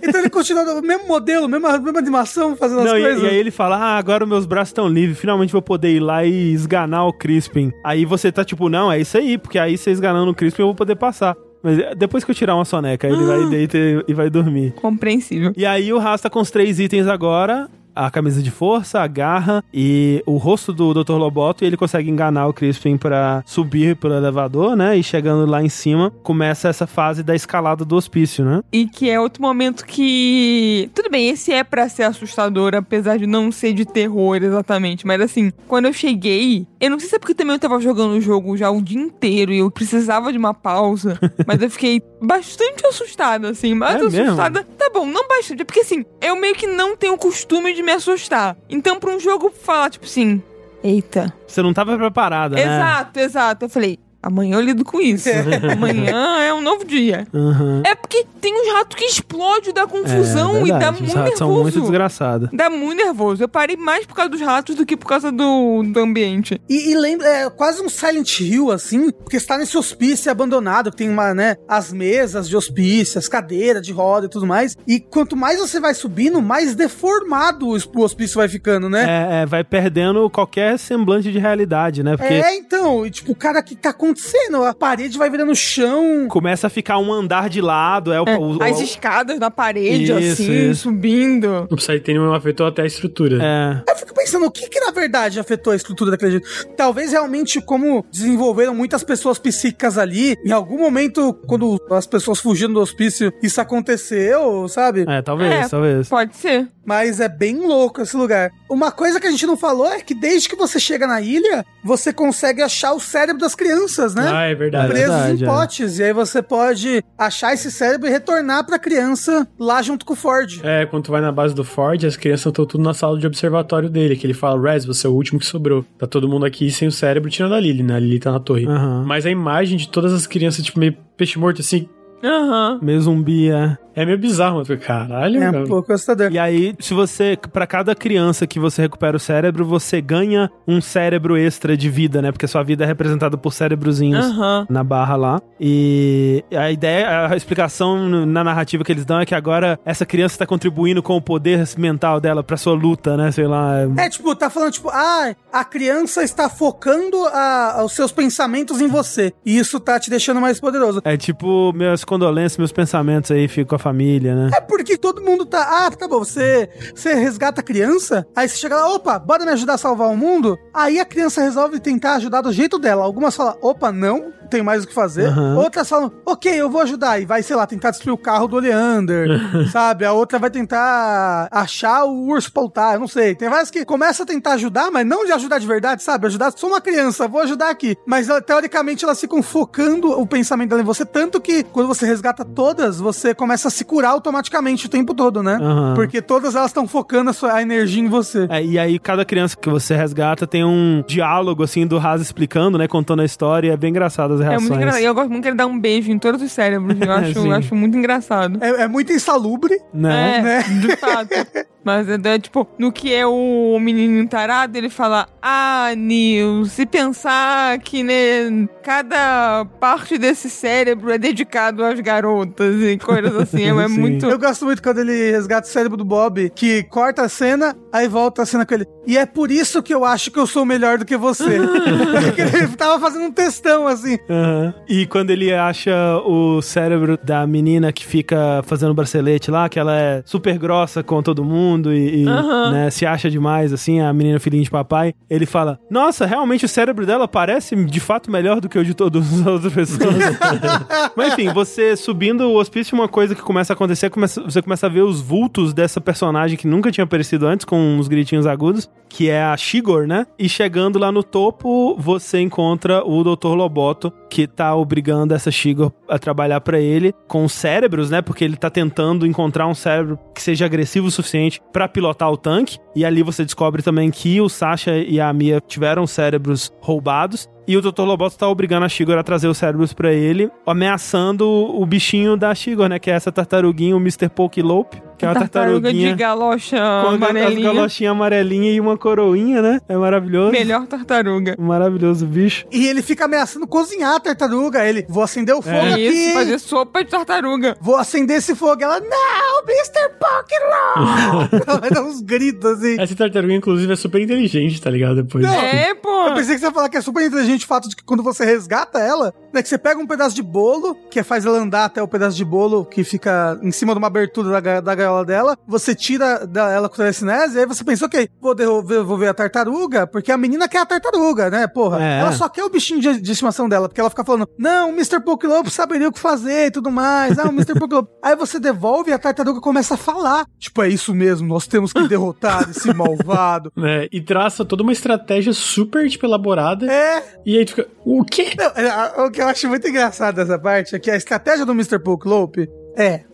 Então 0.00 0.20
ele 0.20 0.30
continua 0.30 0.62
o 0.78 0.82
mesmo 0.82 1.08
modelo, 1.08 1.48
mesma, 1.48 1.76
mesma 1.78 1.98
animação, 1.98 2.56
fazendo 2.56 2.84
Não, 2.84 2.92
as 2.92 2.98
e, 2.98 3.02
coisas. 3.02 3.22
e 3.24 3.26
aí 3.26 3.36
ele 3.36 3.50
fala: 3.50 3.76
Ah, 3.76 3.98
agora 3.98 4.24
meus 4.24 4.46
braços 4.46 4.68
estão 4.70 4.88
livres, 4.88 5.18
finalmente 5.18 5.52
vou 5.52 5.60
poder 5.62 5.90
ir 5.96 6.00
lá 6.00 6.24
e 6.24 6.52
esganar 6.52 7.06
o 7.06 7.12
Crispin. 7.12 7.72
Aí 7.84 8.04
você 8.04 8.30
tá 8.30 8.44
tipo, 8.44 8.68
não, 8.68 8.90
é 8.92 9.00
isso 9.00 9.18
aí, 9.18 9.36
porque 9.36 9.58
aí 9.58 9.76
você 9.76 9.90
esganando 9.90 10.30
o 10.30 10.34
Crispin 10.34 10.62
eu 10.62 10.68
vou 10.68 10.74
poder 10.76 10.94
passar. 10.96 11.36
Mas 11.62 11.78
é, 11.78 11.94
depois 11.94 12.24
que 12.24 12.30
eu 12.30 12.34
tirar 12.34 12.54
uma 12.56 12.64
soneca, 12.64 13.06
aí 13.06 13.12
ele 13.12 13.24
vai 13.24 13.46
deita 13.48 13.78
e- 13.78 14.04
e 14.08 14.14
vai 14.14 14.28
dormir. 14.28 14.72
Compreensível. 14.74 15.52
E 15.56 15.64
aí 15.66 15.92
o 15.92 15.98
Rasta 15.98 16.28
com 16.30 16.40
os 16.40 16.50
três 16.50 16.78
itens 16.80 17.06
agora. 17.06 17.68
A 17.94 18.10
camisa 18.10 18.42
de 18.42 18.50
força, 18.50 19.00
a 19.00 19.06
garra 19.06 19.62
e 19.72 20.22
o 20.26 20.36
rosto 20.36 20.72
do 20.72 20.92
Dr. 20.94 21.12
Loboto, 21.12 21.64
e 21.64 21.66
ele 21.66 21.76
consegue 21.76 22.10
enganar 22.10 22.46
o 22.46 22.52
Crispin 22.52 22.96
pra 22.96 23.42
subir 23.46 23.96
pro 23.96 24.12
elevador, 24.12 24.74
né? 24.76 24.96
E 24.96 25.02
chegando 25.02 25.48
lá 25.50 25.62
em 25.62 25.68
cima, 25.68 26.12
começa 26.22 26.68
essa 26.68 26.86
fase 26.86 27.22
da 27.22 27.34
escalada 27.34 27.84
do 27.84 27.96
hospício, 27.96 28.44
né? 28.44 28.62
E 28.72 28.86
que 28.86 29.10
é 29.10 29.20
outro 29.20 29.42
momento 29.42 29.84
que. 29.84 30.90
Tudo 30.94 31.10
bem, 31.10 31.28
esse 31.28 31.52
é 31.52 31.62
pra 31.64 31.88
ser 31.88 32.04
assustador, 32.04 32.74
apesar 32.74 33.18
de 33.18 33.26
não 33.26 33.50
ser 33.52 33.72
de 33.72 33.84
terror 33.84 34.36
exatamente. 34.42 35.06
Mas 35.06 35.20
assim, 35.20 35.52
quando 35.68 35.86
eu 35.86 35.92
cheguei, 35.92 36.66
eu 36.80 36.90
não 36.90 36.98
sei 36.98 37.08
se 37.08 37.16
é 37.16 37.18
porque 37.18 37.34
também 37.34 37.54
eu 37.54 37.60
tava 37.60 37.80
jogando 37.80 38.12
o 38.12 38.20
jogo 38.20 38.56
já 38.56 38.70
o 38.70 38.80
dia 38.80 39.00
inteiro 39.00 39.52
e 39.52 39.58
eu 39.58 39.70
precisava 39.70 40.32
de 40.32 40.38
uma 40.38 40.54
pausa. 40.54 41.18
mas 41.46 41.60
eu 41.60 41.70
fiquei 41.70 42.02
bastante 42.20 42.86
assustada, 42.86 43.50
assim. 43.50 43.74
Mas 43.74 43.96
É 43.96 44.02
mesmo? 44.02 44.22
assustada. 44.24 44.64
Tá 44.78 44.90
bom, 44.92 45.06
não 45.06 45.26
bastante. 45.28 45.62
É 45.62 45.64
porque 45.64 45.80
assim, 45.80 46.04
eu 46.20 46.36
meio 46.36 46.54
que 46.54 46.66
não 46.66 46.96
tenho 46.96 47.14
o 47.14 47.18
costume 47.18 47.74
de 47.74 47.81
me 47.82 47.92
assustar. 47.92 48.56
Então, 48.68 48.98
pra 48.98 49.10
um 49.10 49.20
jogo 49.20 49.50
falar, 49.50 49.90
tipo 49.90 50.06
assim. 50.06 50.42
Eita. 50.82 51.32
Você 51.46 51.62
não 51.62 51.72
tava 51.72 51.96
preparada, 51.96 52.56
né? 52.56 52.62
Exato, 52.62 53.18
exato. 53.20 53.64
Eu 53.64 53.68
falei, 53.68 53.98
amanhã 54.22 54.56
eu 54.56 54.60
lido 54.60 54.84
com 54.84 55.00
isso. 55.00 55.28
amanhã 55.70 56.40
é 56.40 56.52
um 56.52 56.60
novo 56.60 56.84
dia. 56.84 57.26
Uhum. 57.32 57.82
É 57.84 57.94
porque 57.94 58.24
tem 58.40 58.52
uns 58.54 58.72
ratos 58.72 58.96
que 58.96 59.04
explodem 59.04 59.72
da 59.72 59.86
confusão 59.86 60.56
É, 60.56 60.62
e 60.62 60.68
dá 60.68 60.78
verdade, 60.78 61.02
muito 61.02 61.08
Os 61.08 61.14
ratos 61.14 61.14
nervoso. 61.14 61.36
são 61.38 61.62
muito 61.62 61.80
desgraçados. 61.80 62.48
Dá 62.52 62.70
muito 62.70 63.04
nervoso. 63.04 63.42
Eu 63.42 63.48
parei 63.48 63.76
mais 63.76 64.06
por 64.06 64.14
causa 64.14 64.30
dos 64.30 64.40
ratos 64.40 64.74
do 64.74 64.86
que 64.86 64.96
por 64.96 65.06
causa 65.06 65.30
do, 65.30 65.82
do 65.82 66.00
ambiente. 66.00 66.60
E, 66.68 66.90
e 66.90 66.94
lembra, 66.96 67.28
é 67.28 67.50
quase 67.50 67.82
um 67.82 67.88
Silent 67.88 68.40
Hill, 68.40 68.70
assim, 68.70 69.10
porque 69.10 69.36
está 69.36 69.58
nesse 69.58 69.76
hospício 69.76 70.30
abandonado, 70.30 70.90
que 70.90 70.96
tem 70.96 71.08
uma, 71.08 71.34
né, 71.34 71.56
as 71.68 71.92
mesas 71.92 72.48
de 72.48 72.56
hospício, 72.56 73.18
as 73.18 73.28
cadeiras 73.28 73.82
de 73.82 73.92
roda 73.92 74.26
e 74.26 74.28
tudo 74.30 74.46
mais. 74.46 74.76
E 74.86 74.98
quanto 75.00 75.36
mais 75.36 75.58
você 75.58 75.78
vai 75.80 75.94
subindo, 75.94 76.40
mais 76.40 76.74
deformado 76.74 77.68
o 77.68 77.82
o 77.94 78.04
hospício 78.04 78.36
vai 78.36 78.48
ficando, 78.48 78.88
né? 78.88 79.04
É, 79.08 79.42
é, 79.42 79.46
vai 79.46 79.62
perdendo 79.64 80.28
qualquer 80.30 80.78
semblante 80.78 81.30
de 81.30 81.38
realidade, 81.38 82.02
né? 82.02 82.16
Porque 82.16 82.32
É, 82.32 82.56
então, 82.56 83.04
e 83.04 83.10
tipo, 83.10 83.34
cara, 83.34 83.60
o 83.60 83.62
que 83.62 83.74
tá 83.74 83.92
acontecendo? 84.12 84.62
A 84.64 84.74
parede 84.74 85.18
vai 85.18 85.28
virando 85.30 85.54
chão. 85.54 86.26
começa 86.28 86.66
a 86.66 86.70
ficar 86.70 86.98
um 86.98 87.12
andar 87.12 87.48
de 87.48 87.60
lado, 87.60 88.12
é 88.12 88.20
o, 88.20 88.24
É, 88.28 88.36
o- 88.38 88.56
o- 88.58 88.62
as 88.62 88.80
escadas 88.80 89.38
na 89.38 89.50
parede, 89.50 90.04
Isso, 90.04 90.12
assim, 90.42 90.70
isso. 90.70 90.82
subindo. 90.82 91.66
O 91.70 91.76
Psytanium 91.76 92.32
afetou 92.34 92.66
até 92.66 92.82
a 92.82 92.86
estrutura. 92.86 93.38
é, 93.42 93.90
Eu 93.90 93.96
fico 93.96 94.14
pensando, 94.14 94.46
o 94.46 94.50
que 94.50 94.68
que 94.68 94.80
na 94.80 94.90
verdade 94.90 95.38
afetou 95.40 95.72
a 95.72 95.76
estrutura 95.76 96.10
daquele 96.12 96.32
jeito? 96.32 96.48
Talvez 96.76 97.12
realmente, 97.12 97.60
como 97.60 98.04
desenvolveram 98.10 98.74
muitas 98.74 99.02
pessoas 99.02 99.38
psíquicas 99.38 99.98
ali, 99.98 100.36
em 100.44 100.52
algum 100.52 100.78
momento, 100.78 101.32
quando 101.46 101.80
as 101.90 102.06
pessoas 102.06 102.40
fugiram 102.40 102.72
do 102.72 102.80
hospício, 102.80 103.32
isso 103.42 103.60
aconteceu, 103.60 104.68
sabe? 104.68 105.04
é, 105.08 105.22
talvez, 105.22 105.52
É. 105.52 105.68
talvez. 105.68 106.08
Pode 106.08 106.36
ser. 106.36 106.68
Mas 106.84 107.20
é 107.20 107.28
bem 107.28 107.58
louco 107.64 108.02
esse 108.02 108.16
lugar. 108.16 108.50
Uma 108.68 108.90
coisa 108.90 109.20
que 109.20 109.26
a 109.26 109.30
gente 109.30 109.46
não 109.46 109.56
falou 109.56 109.86
é 109.86 110.00
que 110.00 110.14
desde 110.14 110.48
que 110.48 110.56
você 110.56 110.80
chega 110.80 111.06
na 111.06 111.20
ilha, 111.20 111.64
você 111.84 112.12
consegue 112.12 112.60
achar 112.60 112.92
o 112.92 112.98
cérebro 112.98 113.40
das 113.40 113.54
crianças, 113.54 114.01
né? 114.14 114.30
Ah, 114.32 114.42
é 114.44 114.54
verdade. 114.54 114.84
É 114.84 114.88
Presos 114.88 115.08
verdade, 115.08 115.44
em 115.44 115.46
é. 115.46 115.50
potes. 115.50 115.98
E 115.98 116.02
aí 116.02 116.12
você 116.12 116.42
pode 116.42 117.04
achar 117.16 117.52
esse 117.52 117.70
cérebro 117.70 118.08
e 118.08 118.10
retornar 118.10 118.64
pra 118.66 118.78
criança 118.78 119.46
lá 119.58 119.80
junto 119.82 120.04
com 120.04 120.12
o 120.12 120.16
Ford. 120.16 120.60
É, 120.62 120.86
quando 120.86 121.04
tu 121.04 121.12
vai 121.12 121.20
na 121.20 121.32
base 121.32 121.54
do 121.54 121.64
Ford, 121.64 122.04
as 122.04 122.16
crianças 122.16 122.46
estão 122.46 122.64
tudo 122.64 122.82
na 122.82 122.94
sala 122.94 123.18
de 123.18 123.26
observatório 123.26 123.88
dele, 123.88 124.16
que 124.16 124.26
ele 124.26 124.34
fala, 124.34 124.60
Rez, 124.60 124.84
você 124.84 125.06
é 125.06 125.10
o 125.10 125.12
último 125.12 125.38
que 125.38 125.46
sobrou. 125.46 125.84
Tá 125.98 126.06
todo 126.06 126.28
mundo 126.28 126.44
aqui 126.44 126.70
sem 126.70 126.88
o 126.88 126.92
cérebro, 126.92 127.30
tirando 127.30 127.54
a 127.54 127.60
Lily, 127.60 127.82
né? 127.82 127.96
A 127.96 127.98
Lily 127.98 128.18
tá 128.18 128.32
na 128.32 128.40
torre. 128.40 128.66
Aham. 128.66 129.04
Mas 129.06 129.26
a 129.26 129.30
imagem 129.30 129.76
de 129.78 129.88
todas 129.88 130.12
as 130.12 130.26
crianças, 130.26 130.64
tipo, 130.64 130.78
meio 130.78 130.96
peixe 131.16 131.38
morto, 131.38 131.60
assim, 131.60 131.88
Aham. 132.22 132.78
Meio 132.82 133.00
zumbi, 133.00 133.50
é. 133.50 133.76
é 133.94 134.06
meio 134.06 134.18
bizarro, 134.18 134.62
mano. 134.66 134.78
Caralho, 134.80 135.36
É 135.42 135.50
cara. 135.50 135.64
um 135.64 135.66
pouco 135.66 135.92
assustador. 135.92 136.30
E 136.32 136.38
aí, 136.38 136.74
se 136.78 136.94
você, 136.94 137.38
pra 137.52 137.66
cada 137.66 137.94
criança 137.94 138.46
que 138.46 138.58
você 138.60 138.82
recupera 138.82 139.16
o 139.16 139.20
cérebro, 139.20 139.64
você 139.64 140.00
ganha 140.00 140.50
um 140.66 140.80
cérebro 140.80 141.36
extra 141.36 141.76
de 141.76 141.88
vida, 141.90 142.22
né? 142.22 142.30
Porque 142.32 142.46
sua 142.46 142.62
vida 142.62 142.84
é 142.84 142.86
representada 142.86 143.36
por 143.36 143.52
cérebrozinhos 143.52 144.24
Aham. 144.26 144.66
na 144.70 144.84
barra 144.84 145.16
lá. 145.16 145.40
E 145.60 146.44
a 146.54 146.70
ideia, 146.70 147.26
a 147.28 147.36
explicação 147.36 148.08
na 148.26 148.42
narrativa 148.44 148.84
que 148.84 148.92
eles 148.92 149.04
dão 149.04 149.20
é 149.20 149.26
que 149.26 149.34
agora 149.34 149.78
essa 149.84 150.04
criança 150.06 150.38
tá 150.38 150.46
contribuindo 150.46 151.02
com 151.02 151.16
o 151.16 151.20
poder 151.22 151.64
mental 151.78 152.20
dela 152.20 152.42
pra 152.42 152.56
sua 152.56 152.74
luta, 152.74 153.16
né? 153.16 153.30
Sei 153.32 153.46
lá. 153.46 153.80
É, 153.96 154.08
tipo, 154.08 154.34
tá 154.34 154.48
falando, 154.50 154.72
tipo, 154.72 154.88
ah, 154.90 155.34
a 155.52 155.64
criança 155.64 156.22
está 156.22 156.48
focando 156.48 157.16
a- 157.26 157.82
os 157.84 157.92
seus 157.92 158.12
pensamentos 158.12 158.80
em 158.80 158.86
você. 158.88 159.32
E 159.44 159.58
isso 159.58 159.78
tá 159.80 159.98
te 159.98 160.10
deixando 160.10 160.40
mais 160.40 160.60
poderoso. 160.60 161.00
É 161.04 161.16
tipo, 161.16 161.72
minhas 161.74 162.04
condolências, 162.12 162.58
meus 162.58 162.72
pensamentos 162.72 163.30
aí, 163.30 163.48
fico 163.48 163.70
com 163.70 163.76
a 163.76 163.78
família, 163.78 164.34
né? 164.34 164.50
É 164.54 164.60
porque 164.60 164.98
todo 164.98 165.22
mundo 165.22 165.46
tá. 165.46 165.86
Ah, 165.86 165.90
tá 165.90 166.06
bom, 166.06 166.18
você, 166.18 166.68
você 166.94 167.14
resgata 167.14 167.60
a 167.60 167.64
criança, 167.64 168.26
aí 168.36 168.46
você 168.48 168.56
chega 168.56 168.76
lá, 168.76 168.94
opa, 168.94 169.18
bora 169.18 169.44
me 169.46 169.52
ajudar 169.52 169.74
a 169.74 169.78
salvar 169.78 170.08
o 170.10 170.16
mundo. 170.16 170.58
Aí 170.74 171.00
a 171.00 171.04
criança 171.04 171.40
resolve 171.40 171.80
tentar 171.80 172.16
ajudar 172.16 172.42
do 172.42 172.52
jeito 172.52 172.78
dela. 172.78 173.02
Algumas 173.04 173.34
falam, 173.34 173.56
opa, 173.62 173.90
não, 173.90 174.30
tem 174.50 174.62
mais 174.62 174.84
o 174.84 174.86
que 174.86 174.92
fazer. 174.94 175.28
Aham. 175.28 175.56
Outras 175.56 175.88
falam, 175.88 176.12
ok, 176.26 176.52
eu 176.54 176.68
vou 176.68 176.82
ajudar. 176.82 177.18
E 177.20 177.24
vai, 177.24 177.42
sei 177.42 177.56
lá, 177.56 177.66
tentar 177.66 177.90
destruir 177.90 178.12
o 178.12 178.18
carro 178.18 178.46
do 178.46 178.56
Oleander, 178.56 179.28
sabe? 179.72 180.04
A 180.04 180.12
outra 180.12 180.38
vai 180.38 180.50
tentar 180.50 181.48
achar 181.50 182.04
o 182.04 182.26
urso 182.28 182.52
pautar, 182.52 182.94
eu 182.94 183.00
não 183.00 183.08
sei. 183.08 183.34
Tem 183.34 183.48
várias 183.48 183.70
que 183.70 183.84
começam 183.84 184.24
a 184.24 184.26
tentar 184.26 184.52
ajudar, 184.54 184.90
mas 184.90 185.06
não 185.06 185.24
de 185.24 185.32
ajudar 185.32 185.58
de 185.58 185.66
verdade, 185.66 186.02
sabe? 186.02 186.26
Ajudar 186.26 186.52
só 186.54 186.66
uma 186.66 186.80
criança, 186.80 187.26
vou 187.26 187.40
ajudar 187.40 187.70
aqui. 187.70 187.96
Mas 188.06 188.28
ela- 188.28 188.42
teoricamente 188.42 189.04
elas 189.04 189.20
ficam 189.20 189.42
focando 189.42 190.10
o 190.10 190.26
pensamento 190.26 190.70
dela 190.70 190.82
em 190.82 190.84
você, 190.84 191.04
tanto 191.06 191.40
que 191.40 191.62
quando 191.62 191.86
você 191.88 192.01
resgata 192.06 192.44
todas, 192.44 192.98
você 193.00 193.34
começa 193.34 193.68
a 193.68 193.70
se 193.70 193.84
curar 193.84 194.10
automaticamente 194.10 194.86
o 194.86 194.88
tempo 194.88 195.14
todo, 195.14 195.42
né? 195.42 195.58
Aham. 195.60 195.94
Porque 195.94 196.20
todas 196.22 196.54
elas 196.54 196.68
estão 196.70 196.86
focando 196.86 197.30
a, 197.30 197.32
sua, 197.32 197.54
a 197.54 197.62
energia 197.62 198.02
em 198.02 198.08
você. 198.08 198.46
É, 198.50 198.64
e 198.64 198.78
aí, 198.78 198.98
cada 198.98 199.24
criança 199.24 199.56
que 199.56 199.68
você 199.68 199.94
resgata 199.94 200.46
tem 200.46 200.64
um 200.64 201.02
diálogo, 201.06 201.62
assim, 201.62 201.86
do 201.86 201.98
Haas 201.98 202.20
explicando, 202.20 202.78
né? 202.78 202.88
Contando 202.88 203.22
a 203.22 203.24
história. 203.24 203.72
É 203.72 203.76
bem 203.76 203.90
engraçado 203.90 204.34
as 204.34 204.40
É 204.40 204.44
reações. 204.44 204.62
muito 204.68 204.80
engraçado. 204.80 205.02
Eu 205.02 205.14
gosto 205.14 205.30
muito 205.30 205.42
que 205.42 205.48
ele 205.48 205.56
dá 205.56 205.66
um 205.66 205.78
beijo 205.78 206.10
em 206.10 206.18
todos 206.18 206.42
os 206.42 206.52
cérebros. 206.52 206.96
Eu 207.00 207.10
acho, 207.12 207.40
Sim. 207.40 207.52
acho 207.52 207.74
muito 207.74 207.96
engraçado. 207.96 208.58
É, 208.62 208.82
é 208.82 208.88
muito 208.88 209.12
insalubre. 209.12 209.78
Né? 209.92 210.38
É, 210.38 210.42
né? 210.42 210.62
de 210.80 210.96
fato. 210.96 211.28
Mas 211.84 212.08
é, 212.08 212.16
é, 212.22 212.38
tipo, 212.38 212.66
no 212.78 212.92
que 212.92 213.12
é 213.12 213.26
o 213.26 213.76
menino 213.80 214.26
tarado, 214.28 214.76
ele 214.78 214.88
fala: 214.88 215.26
Ah, 215.42 215.90
Nil, 215.96 216.64
se 216.66 216.86
pensar 216.86 217.78
que 217.80 218.04
né, 218.04 218.68
cada 218.82 219.64
parte 219.80 220.16
desse 220.16 220.48
cérebro 220.48 221.10
é 221.10 221.18
dedicado 221.18 221.84
às 221.92 222.00
garotas 222.00 222.74
e 222.82 222.98
coisas 222.98 223.34
assim. 223.36 223.64
É, 223.64 223.72
muito. 223.88 224.26
Eu 224.26 224.38
gosto 224.38 224.64
muito 224.64 224.82
quando 224.82 224.98
ele 224.98 225.30
resgata 225.30 225.66
o 225.66 225.70
cérebro 225.70 225.96
do 225.96 226.04
Bob, 226.04 226.50
que 226.54 226.82
corta 226.84 227.22
a 227.22 227.28
cena, 227.28 227.76
aí 227.92 228.08
volta 228.08 228.42
a 228.42 228.46
cena 228.46 228.66
com 228.66 228.74
ele. 228.74 228.86
E 229.06 229.18
é 229.18 229.26
por 229.26 229.50
isso 229.50 229.82
que 229.82 229.92
eu 229.92 230.04
acho 230.04 230.30
que 230.30 230.38
eu 230.38 230.46
sou 230.46 230.64
melhor 230.64 230.98
do 230.98 231.04
que 231.04 231.16
você. 231.16 231.58
Porque 232.24 232.40
ele 232.40 232.68
tava 232.76 233.00
fazendo 233.00 233.26
um 233.26 233.32
textão, 233.32 233.86
assim. 233.86 234.18
Aham. 234.30 234.74
E 234.88 235.06
quando 235.06 235.30
ele 235.30 235.52
acha 235.52 235.92
o 236.24 236.62
cérebro 236.62 237.18
da 237.22 237.46
menina 237.46 237.92
que 237.92 238.04
fica 238.06 238.62
fazendo 238.64 238.94
bracelete 238.94 239.50
lá, 239.50 239.68
que 239.68 239.78
ela 239.78 239.98
é 239.98 240.22
super 240.24 240.56
grossa 240.58 241.02
com 241.02 241.22
todo 241.22 241.44
mundo 241.44 241.92
e, 241.92 242.22
e, 242.22 242.28
Aham. 242.28 242.70
né, 242.70 242.90
se 242.90 243.04
acha 243.04 243.28
demais, 243.28 243.72
assim, 243.72 244.00
a 244.00 244.12
menina 244.12 244.38
filhinha 244.38 244.62
de 244.62 244.70
papai. 244.70 245.14
Ele 245.28 245.46
fala: 245.46 245.78
Nossa, 245.90 246.24
realmente 246.26 246.64
o 246.64 246.68
cérebro 246.68 247.04
dela 247.04 247.26
parece 247.26 247.74
de 247.84 248.00
fato 248.00 248.30
melhor 248.30 248.60
do 248.60 248.68
que 248.68 248.78
o 248.78 248.84
de 248.84 248.94
todas 248.94 249.40
as 249.40 249.46
outras 249.46 249.72
pessoas. 249.72 250.16
Mas 251.16 251.32
enfim, 251.32 251.52
você 251.52 251.71
subindo 251.96 252.42
o 252.48 252.56
hospício, 252.56 252.94
uma 252.94 253.08
coisa 253.08 253.34
que 253.34 253.42
começa 253.42 253.72
a 253.72 253.74
acontecer, 253.74 254.10
começa- 254.10 254.40
você 254.42 254.60
começa 254.60 254.86
a 254.86 254.88
ver 254.90 255.02
os 255.02 255.20
vultos 255.20 255.72
dessa 255.72 256.00
personagem 256.00 256.56
que 256.56 256.66
nunca 256.66 256.90
tinha 256.90 257.04
aparecido 257.04 257.46
antes, 257.46 257.64
com 257.64 257.78
uns 257.96 258.08
gritinhos 258.08 258.46
agudos, 258.46 258.90
que 259.08 259.28
é 259.28 259.42
a 259.42 259.56
Shigor, 259.56 260.06
né? 260.06 260.26
E 260.38 260.48
chegando 260.48 260.98
lá 260.98 261.12
no 261.12 261.22
topo, 261.22 261.94
você 261.98 262.40
encontra 262.40 263.02
o 263.06 263.22
Dr. 263.22 263.54
Loboto, 263.54 264.12
que 264.30 264.46
tá 264.46 264.74
obrigando 264.74 265.34
essa 265.34 265.50
Shigor 265.50 265.92
a 266.08 266.18
trabalhar 266.18 266.60
pra 266.60 266.80
ele 266.80 267.12
com 267.28 267.44
os 267.44 267.52
cérebros, 267.52 268.10
né? 268.10 268.22
Porque 268.22 268.44
ele 268.44 268.56
tá 268.56 268.70
tentando 268.70 269.26
encontrar 269.26 269.66
um 269.66 269.74
cérebro 269.74 270.18
que 270.34 270.40
seja 270.42 270.64
agressivo 270.64 271.08
o 271.08 271.10
suficiente 271.10 271.60
pra 271.72 271.88
pilotar 271.88 272.30
o 272.30 272.36
tanque. 272.36 272.78
E 272.96 273.04
ali 273.04 273.22
você 273.22 273.44
descobre 273.44 273.82
também 273.82 274.10
que 274.10 274.40
o 274.40 274.48
Sasha 274.48 274.96
e 274.96 275.20
a 275.20 275.32
Mia 275.32 275.60
tiveram 275.66 276.06
cérebros 276.06 276.72
roubados. 276.80 277.48
E 277.66 277.76
o 277.76 277.80
Dr. 277.80 278.02
Loboto 278.02 278.36
tá 278.36 278.48
obrigando 278.48 278.84
a 278.84 278.88
Shigor 278.88 279.16
a 279.16 279.22
trazer 279.22 279.46
os 279.46 279.56
cérebros 279.56 279.92
pra 279.92 280.12
ele, 280.12 280.50
ameaçando 280.66 281.48
o 281.48 281.86
bichinho 281.86 282.36
da 282.36 282.52
Shigor, 282.54 282.88
né? 282.88 282.98
Que 282.98 283.10
é 283.10 283.14
essa 283.14 283.30
tartaruguinha, 283.30 283.96
o 283.96 284.00
Mr. 284.00 284.28
Pokelope, 284.28 285.00
que 285.18 285.24
é 285.24 285.28
uma 285.28 285.34
Tartaruga 285.34 285.48
tartaruguinha 285.82 286.08
de 286.10 286.14
galocha 286.16 286.76
com 286.76 287.08
amarelinha. 287.14 287.72
galochinhas 287.72 288.12
amarelinhas 288.12 288.76
e 288.76 288.80
uma 288.80 288.96
coroinha, 288.96 289.62
né? 289.62 289.80
É 289.88 289.96
maravilhoso. 289.96 290.52
Melhor 290.52 290.86
tartaruga. 290.86 291.56
Maravilhoso 291.58 292.26
bicho. 292.26 292.66
E 292.70 292.86
ele 292.86 293.02
fica 293.02 293.24
ameaçando 293.24 293.66
cozinhar 293.66 294.14
a 294.16 294.20
tartaruga. 294.20 294.84
Ele, 294.86 295.04
vou 295.08 295.22
acender 295.22 295.54
o 295.54 295.62
fogo 295.62 295.74
É. 295.74 295.92
aqui. 295.92 296.06
Isso, 296.08 296.34
fazer 296.34 296.58
sopa 296.58 297.04
de 297.04 297.10
tartaruga. 297.10 297.76
Vou 297.80 297.96
acender 297.96 298.38
esse 298.38 298.54
fogo. 298.54 298.82
Ela, 298.82 299.00
não, 299.00 299.62
Mr. 299.66 300.10
Pokémon! 300.18 301.48
Ela 301.66 301.80
vai 301.80 301.90
dar 301.90 302.02
uns 302.02 302.20
gritos 302.20 302.64
assim. 302.72 303.00
Essa 303.00 303.14
tartaruga, 303.14 303.54
inclusive, 303.54 303.92
é 303.92 303.96
super 303.96 304.20
inteligente, 304.20 304.80
tá 304.80 304.90
ligado? 304.90 305.22
Depois. 305.22 305.44
É, 305.44 305.94
pô. 305.94 306.28
Eu 306.28 306.34
pensei 306.34 306.54
que 306.54 306.60
você 306.60 306.66
ia 306.66 306.72
falar 306.72 306.88
que 306.88 306.96
é 306.96 307.00
super 307.00 307.24
inteligente 307.26 307.64
o 307.64 307.68
fato 307.68 307.88
de 307.88 307.96
que 307.96 308.02
quando 308.04 308.22
você 308.22 308.44
resgata 308.44 308.98
ela, 308.98 309.32
né, 309.52 309.62
que 309.62 309.68
você 309.68 309.78
pega 309.78 310.00
um 310.00 310.06
pedaço 310.06 310.34
de 310.34 310.42
bolo, 310.42 310.94
que 311.10 311.22
faz 311.22 311.44
ela 311.46 311.58
andar 311.58 311.84
até 311.86 312.02
o 312.02 312.08
pedaço 312.08 312.36
de 312.36 312.44
bolo 312.44 312.84
que 312.84 313.04
fica 313.04 313.58
em 313.62 313.70
cima 313.70 313.92
de 313.92 313.98
uma 313.98 314.06
abertura 314.06 314.60
da, 314.60 314.80
da 314.80 314.94
gaiola 315.02 315.24
dela, 315.24 315.58
você 315.66 315.94
tira 315.94 316.48
ela 316.54 316.88
com 316.88 316.96
telecinese, 316.96 317.56
e 317.56 317.60
aí 317.60 317.66
você 317.66 317.84
pensa, 317.84 318.06
ok, 318.06 318.28
vou 318.40 318.54
devolver, 318.54 319.28
a 319.28 319.34
tartaruga, 319.34 320.06
porque 320.06 320.32
a 320.32 320.36
menina 320.36 320.68
quer 320.68 320.78
a 320.78 320.86
tartaruga, 320.86 321.50
né, 321.50 321.66
porra. 321.66 322.02
É. 322.02 322.20
Ela 322.20 322.32
só 322.32 322.48
quer 322.48 322.64
o 322.64 322.70
bichinho 322.70 323.00
de, 323.00 323.20
de 323.20 323.32
estimação 323.32 323.68
dela, 323.68 323.88
porque 323.88 324.00
ela 324.00 324.10
fica 324.10 324.24
falando, 324.24 324.48
não, 324.58 324.90
o 324.90 324.92
Mr. 324.92 325.20
Pokelope 325.20 325.70
saberia 325.70 326.08
o 326.08 326.12
que 326.12 326.18
fazer 326.18 326.66
e 326.66 326.70
tudo 326.70 326.90
mais, 326.90 327.38
ah, 327.38 327.44
o 327.44 327.52
Mr. 327.52 327.78
Pokelope. 327.78 328.10
aí 328.22 328.36
você 328.36 328.58
devolve 328.58 329.10
e 329.10 329.14
a 329.14 329.18
tartaruga 329.18 329.60
começa 329.60 329.94
a 329.94 329.96
falar, 329.96 330.46
tipo, 330.58 330.82
é 330.82 330.88
isso 330.88 331.14
mesmo, 331.14 331.46
nós 331.48 331.66
temos 331.66 331.92
que 331.92 332.06
derrotar 332.08 332.68
esse 332.70 332.92
malvado. 332.94 333.72
né? 333.76 334.06
E 334.12 334.20
traça 334.20 334.64
toda 334.64 334.82
uma 334.82 334.92
estratégia 334.92 335.52
super, 335.52 336.08
tipo, 336.08 336.26
elaborada. 336.26 336.90
É, 336.90 337.22
E 337.44 337.58
aí 337.58 337.64
tu 337.64 337.74
fica, 337.74 337.88
o 338.04 338.24
quê? 338.24 338.52
Não, 338.56 338.66
é, 338.66 339.22
o 339.26 339.30
que 339.30 339.40
eu 339.40 339.46
acho 339.46 339.68
muito 339.68 339.86
engraçado 339.88 340.36
dessa 340.36 340.58
parte 340.58 340.94
é 340.94 340.98
que 340.98 341.10
a 341.10 341.16
estratégia 341.16 341.64
do 341.64 341.72
Mr. 341.72 341.98
Pokelope 341.98 342.68
é. 342.96 343.24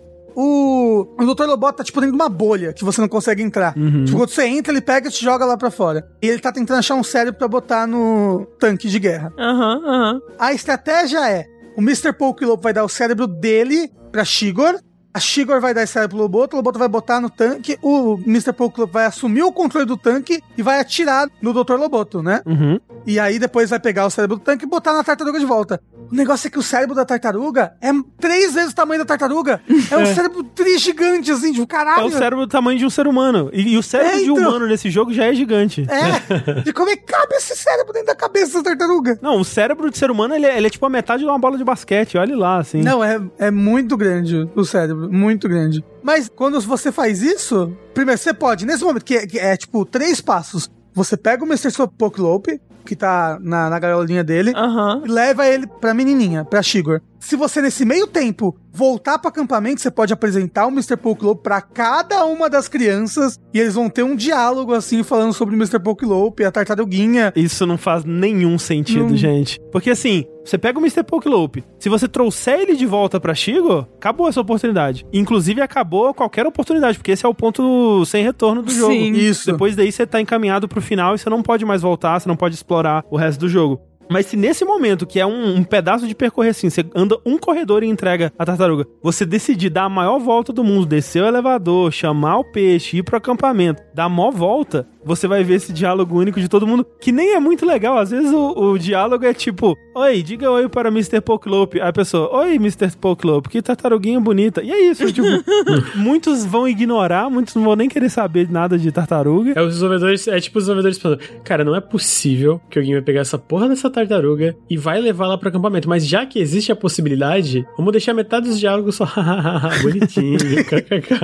O, 0.41 1.17
o 1.19 1.35
Dr. 1.35 1.47
Loboto 1.47 1.79
tá, 1.79 1.85
tipo, 1.85 2.01
dentro 2.01 2.17
de 2.17 2.23
uma 2.23 2.29
bolha 2.29 2.73
que 2.73 2.85
você 2.85 3.01
não 3.01 3.09
consegue 3.09 3.43
entrar. 3.43 3.75
Tipo, 3.75 4.19
quando 4.19 4.31
você 4.31 4.47
entra, 4.47 4.73
ele 4.73 4.81
pega 4.81 5.09
e 5.09 5.11
te 5.11 5.25
joga 5.25 5.45
lá 5.45 5.57
pra 5.57 5.69
fora. 5.69 6.09
E 6.23 6.29
ele 6.29 6.39
tá 6.39 6.53
tentando 6.53 6.79
achar 6.79 6.95
um 6.95 7.03
cérebro 7.03 7.37
pra 7.37 7.49
botar 7.49 7.89
no 7.89 8.47
tanque 8.57 8.89
de 8.89 9.01
guerra. 9.01 9.33
Aham, 9.37 9.83
aham. 9.85 10.21
A 10.39 10.53
estratégia 10.53 11.29
é: 11.29 11.45
o 11.77 11.81
Mr. 11.81 12.13
Pokelope 12.13 12.63
vai 12.63 12.73
dar 12.73 12.85
o 12.85 12.89
cérebro 12.89 13.27
dele 13.27 13.91
pra 14.13 14.25
Shigor. 14.25 14.79
A 15.13 15.19
Shigor 15.19 15.61
vai 15.61 15.75
dar 15.75 15.83
esse 15.83 15.95
cérebro 15.95 16.17
pro 16.17 16.23
Loboto, 16.23 16.55
o 16.55 16.59
Loboto 16.59 16.79
vai 16.79 16.87
botar 16.87 17.21
no 17.21 17.29
tanque, 17.29 17.77
o 17.83 18.21
Mr. 18.25 18.53
Pokelope 18.53 18.93
vai 18.93 19.07
assumir 19.07 19.43
o 19.43 19.51
controle 19.51 19.87
do 19.87 19.97
tanque 19.97 20.41
e 20.57 20.63
vai 20.63 20.79
atirar 20.79 21.29
no 21.43 21.53
Dr. 21.53 21.75
Loboto, 21.75 22.23
né? 22.23 22.43
Uhum. 22.47 22.79
E 23.05 23.19
aí 23.19 23.41
depois 23.41 23.71
vai 23.71 23.81
pegar 23.81 24.07
o 24.07 24.11
cérebro 24.11 24.37
do 24.37 24.43
tanque 24.43 24.65
e 24.65 24.69
botar 24.69 24.93
na 24.93 25.03
tartaruga 25.03 25.41
de 25.41 25.47
volta. 25.47 25.81
O 26.11 26.15
negócio 26.15 26.49
é 26.49 26.51
que 26.51 26.59
o 26.59 26.63
cérebro 26.63 26.95
da 26.95 27.05
tartaruga 27.05 27.75
é 27.81 27.91
três 28.19 28.55
vezes 28.55 28.73
o 28.73 28.75
tamanho 28.75 29.01
da 29.01 29.05
tartaruga. 29.05 29.61
É 29.91 29.97
um 29.97 30.07
cérebro 30.15 30.43
tri 30.43 30.79
gigante, 30.79 31.31
assim, 31.31 31.53
tipo, 31.53 31.65
É 31.65 31.67
caralho. 31.67 32.07
o 32.07 32.11
cérebro 32.11 32.47
do 32.47 32.51
tamanho 32.51 32.79
de 32.79 32.87
um 32.87 32.91
ser 32.91 33.07
humano. 33.07 33.51
E, 33.53 33.75
e 33.75 33.77
o 33.79 33.83
cérebro 33.83 34.13
É, 34.15 34.17
de 34.19 34.31
então. 34.31 34.37
humano 34.49 34.67
nesse 34.67 34.91
jogo 34.91 35.13
já 35.13 35.27
é 35.27 35.35
gigante. 35.35 35.87
É. 35.89 36.63
E 36.69 36.73
como 36.73 36.91
é 36.91 36.97
que 36.97 37.05
cabe 37.05 37.35
esse 37.37 37.55
cérebro 37.57 37.93
dentro 37.93 38.09
da 38.09 38.15
cabeça 38.15 38.63
da 38.63 38.71
tartaruga? 38.71 39.19
Não, 39.23 39.41
o 39.41 39.45
cérebro 39.45 39.91
de 39.91 39.99
ser 39.99 40.11
humano, 40.11 40.35
ele 40.35 40.47
é, 40.47 40.57
ele 40.57 40.67
é 40.67 40.71
tipo 40.71 40.85
a 40.87 40.91
metade 40.91 41.23
de 41.23 41.29
uma 41.29 41.39
bola 41.39 41.57
de 41.57 41.65
basquete. 41.65 42.17
Olha 42.19 42.37
lá, 42.37 42.59
assim. 42.59 42.83
Não, 42.83 43.03
é, 43.03 43.21
é 43.39 43.51
muito 43.51 43.97
grande 43.97 44.49
o 44.55 44.65
cérebro, 44.65 45.11
muito 45.13 45.49
grande. 45.49 45.85
Mas 46.03 46.29
quando 46.29 46.61
você 46.61 46.91
faz 46.91 47.23
isso, 47.23 47.77
primeiro 47.95 48.21
você 48.21 48.33
pode, 48.33 48.65
nesse 48.67 48.83
momento, 48.85 49.05
que 49.05 49.15
é, 49.17 49.27
que 49.27 49.39
é, 49.39 49.57
tipo 49.57 49.85
três 49.85 50.21
passos, 50.21 50.71
você 50.95 51.17
pega 51.17 51.45
o 51.45 51.47
Mr. 51.47 51.71
Pokelope, 51.97 52.61
que 52.89 52.97
tá 52.97 53.39
na, 53.41 53.69
na 53.69 53.79
gaiolinha 53.79 54.25
dele, 54.25 54.53
Aham. 54.57 55.03
e 55.05 55.09
leva 55.11 55.47
ele 55.47 55.67
pra 55.67 55.93
menininha, 55.93 56.45
pra 56.45 56.63
Shigor. 56.63 57.01
Se 57.21 57.37
você, 57.37 57.61
nesse 57.61 57.85
meio 57.85 58.07
tempo, 58.07 58.57
voltar 58.73 59.19
pro 59.19 59.29
acampamento, 59.29 59.81
você 59.81 59.91
pode 59.91 60.13
apresentar 60.13 60.67
o 60.67 60.71
Mr. 60.71 60.97
Pokelope 60.97 61.43
pra 61.43 61.61
cada 61.61 62.25
uma 62.25 62.49
das 62.49 62.69
crianças 62.69 63.39
e 63.53 63.59
eles 63.59 63.75
vão 63.75 63.91
ter 63.91 64.03
um 64.05 64.15
diálogo, 64.15 64.73
assim, 64.73 65.03
falando 65.03 65.33
sobre 65.33 65.55
o 65.55 65.59
Mr. 65.59 65.81
Pokelope, 65.81 66.45
a 66.45 66.51
tartaruguinha. 66.53 67.33
Isso 67.35 67.67
não 67.67 67.77
faz 67.77 68.05
nenhum 68.05 68.59
sentido, 68.59 69.09
Não. 69.09 69.17
gente. 69.17 69.59
Porque 69.73 69.91
assim, 69.91 70.25
você 70.45 70.57
pega 70.57 70.79
o 70.79 70.83
Mr. 70.83 71.03
Pokelope, 71.03 71.65
se 71.79 71.89
você 71.89 72.07
trouxer 72.09 72.61
ele 72.61 72.77
de 72.77 72.87
volta 72.87 73.21
pra 73.21 73.35
Shigo, 73.35 73.87
acabou 73.97 74.29
essa 74.29 74.41
oportunidade. 74.41 75.05
Inclusive, 75.13 75.61
acabou 75.61 76.15
qualquer 76.15 76.47
oportunidade, 76.47 76.99
porque 76.99 77.11
esse 77.13 77.27
é 77.27 77.29
o 77.29 77.35
ponto 77.35 78.05
sem 78.07 78.23
retorno 78.25 78.63
do 78.63 78.71
jogo. 78.71 78.93
Sim. 78.93 79.13
Isso. 79.13 79.51
Depois 79.51 79.75
daí 79.75 79.91
você 79.91 80.07
tá 80.07 80.21
encaminhado 80.21 80.69
pro 80.69 80.81
final 80.81 81.15
e 81.15 81.19
você 81.19 81.29
não 81.29 81.43
pode 81.43 81.65
mais 81.65 81.83
voltar, 81.83 82.21
você 82.21 82.29
não 82.29 82.37
pode 82.37 82.55
explorar 82.55 83.05
o 83.11 83.17
resto 83.17 83.41
do 83.41 83.49
jogo. 83.49 83.81
Mas 84.11 84.27
se 84.27 84.37
nesse 84.37 84.65
momento, 84.65 85.07
que 85.07 85.21
é 85.21 85.27
um, 85.27 85.57
um 85.57 85.65
pedaço 85.65 86.07
de 86.07 86.15
percorrer 86.15 86.51
assim, 86.51 86.71
você 86.71 86.85
anda 86.95 87.19
um 87.25 87.39
corredor 87.39 87.83
e 87.83 87.87
entrega 87.87 88.33
a 88.39 88.45
tartaruga, 88.45 88.87
você 89.03 89.25
decidir 89.25 89.71
dar 89.71 89.85
a 89.85 89.89
maior 89.89 90.19
volta 90.19 90.53
do 90.53 90.65
mundo, 90.65 90.87
descer 90.87 91.23
o 91.23 91.27
elevador, 91.27 91.93
chamar 91.93 92.39
o 92.39 92.45
peixe, 92.45 92.99
ir 92.99 93.03
pro 93.03 93.17
acampamento, 93.17 93.83
dar 93.95 94.05
a 94.05 94.09
maior 94.09 94.33
volta, 94.33 94.89
você 95.09 95.27
vai 95.27 95.43
ver 95.43 95.55
esse 95.55 95.73
diálogo 95.73 96.19
único 96.19 96.39
de 96.41 96.49
todo 96.49 96.67
mundo, 96.67 96.87
que 97.01 97.11
nem 97.11 97.35
é 97.35 97.41
muito 97.41 97.65
legal. 97.65 97.99
Às 97.99 98.11
vezes 98.11 98.31
o, 98.33 98.73
o 98.73 98.79
diálogo 98.79 99.25
é 99.25 99.33
tipo, 99.33 99.77
oi, 99.95 100.23
diga 100.23 100.51
oi 100.51 100.69
para 100.69 100.91
Mr. 100.91 101.21
Pokelope. 101.21 101.81
Aí 101.81 101.89
a 101.89 101.93
pessoa, 101.93 102.43
oi, 102.43 102.57
Mr. 102.57 102.97
Pokelope, 103.01 103.49
que 103.49 103.63
tartaruguinha 103.63 104.21
bonita. 104.21 104.63
E 104.63 104.71
é 104.71 104.91
isso, 104.91 105.11
tipo, 105.13 105.27
muitos 105.97 106.45
vão 106.45 106.69
ignorar, 106.69 107.31
muitos 107.31 107.55
não 107.55 107.65
vão 107.65 107.75
nem 107.75 107.89
querer 107.89 108.11
saber 108.11 108.47
de 108.47 108.53
nada 108.53 108.79
de 108.79 108.93
tartaruga. 108.93 109.55
É 109.57 109.63
os 109.63 109.75
desenvolvedores, 109.75 110.29
é 110.29 110.39
tipo 110.41 110.59
os 110.59 110.65
desenvolvedores 110.65 110.99
falando, 110.99 111.21
cara, 111.43 111.65
não 111.65 111.75
é 111.75 111.81
possível 111.81 112.61
que 112.69 112.79
alguém 112.79 112.93
vai 112.95 113.03
pegar 113.03 113.21
essa 113.21 113.39
porra 113.39 113.69
dessa 113.69 113.89
tartaruga 113.89 114.55
e 114.69 114.77
vai 114.77 115.01
levar 115.01 115.27
lá 115.27 115.39
pro 115.39 115.49
acampamento. 115.49 115.89
Mas 115.89 116.07
já 116.07 116.27
que 116.27 116.39
existe 116.39 116.71
a 116.71 116.77
possibilidade, 116.77 117.67
vamos 117.77 117.93
deixar 117.93 118.13
metade 118.13 118.49
dos 118.49 118.61
diálogos 118.61 118.97
só 118.97 119.07
bonitinho. 119.83 120.39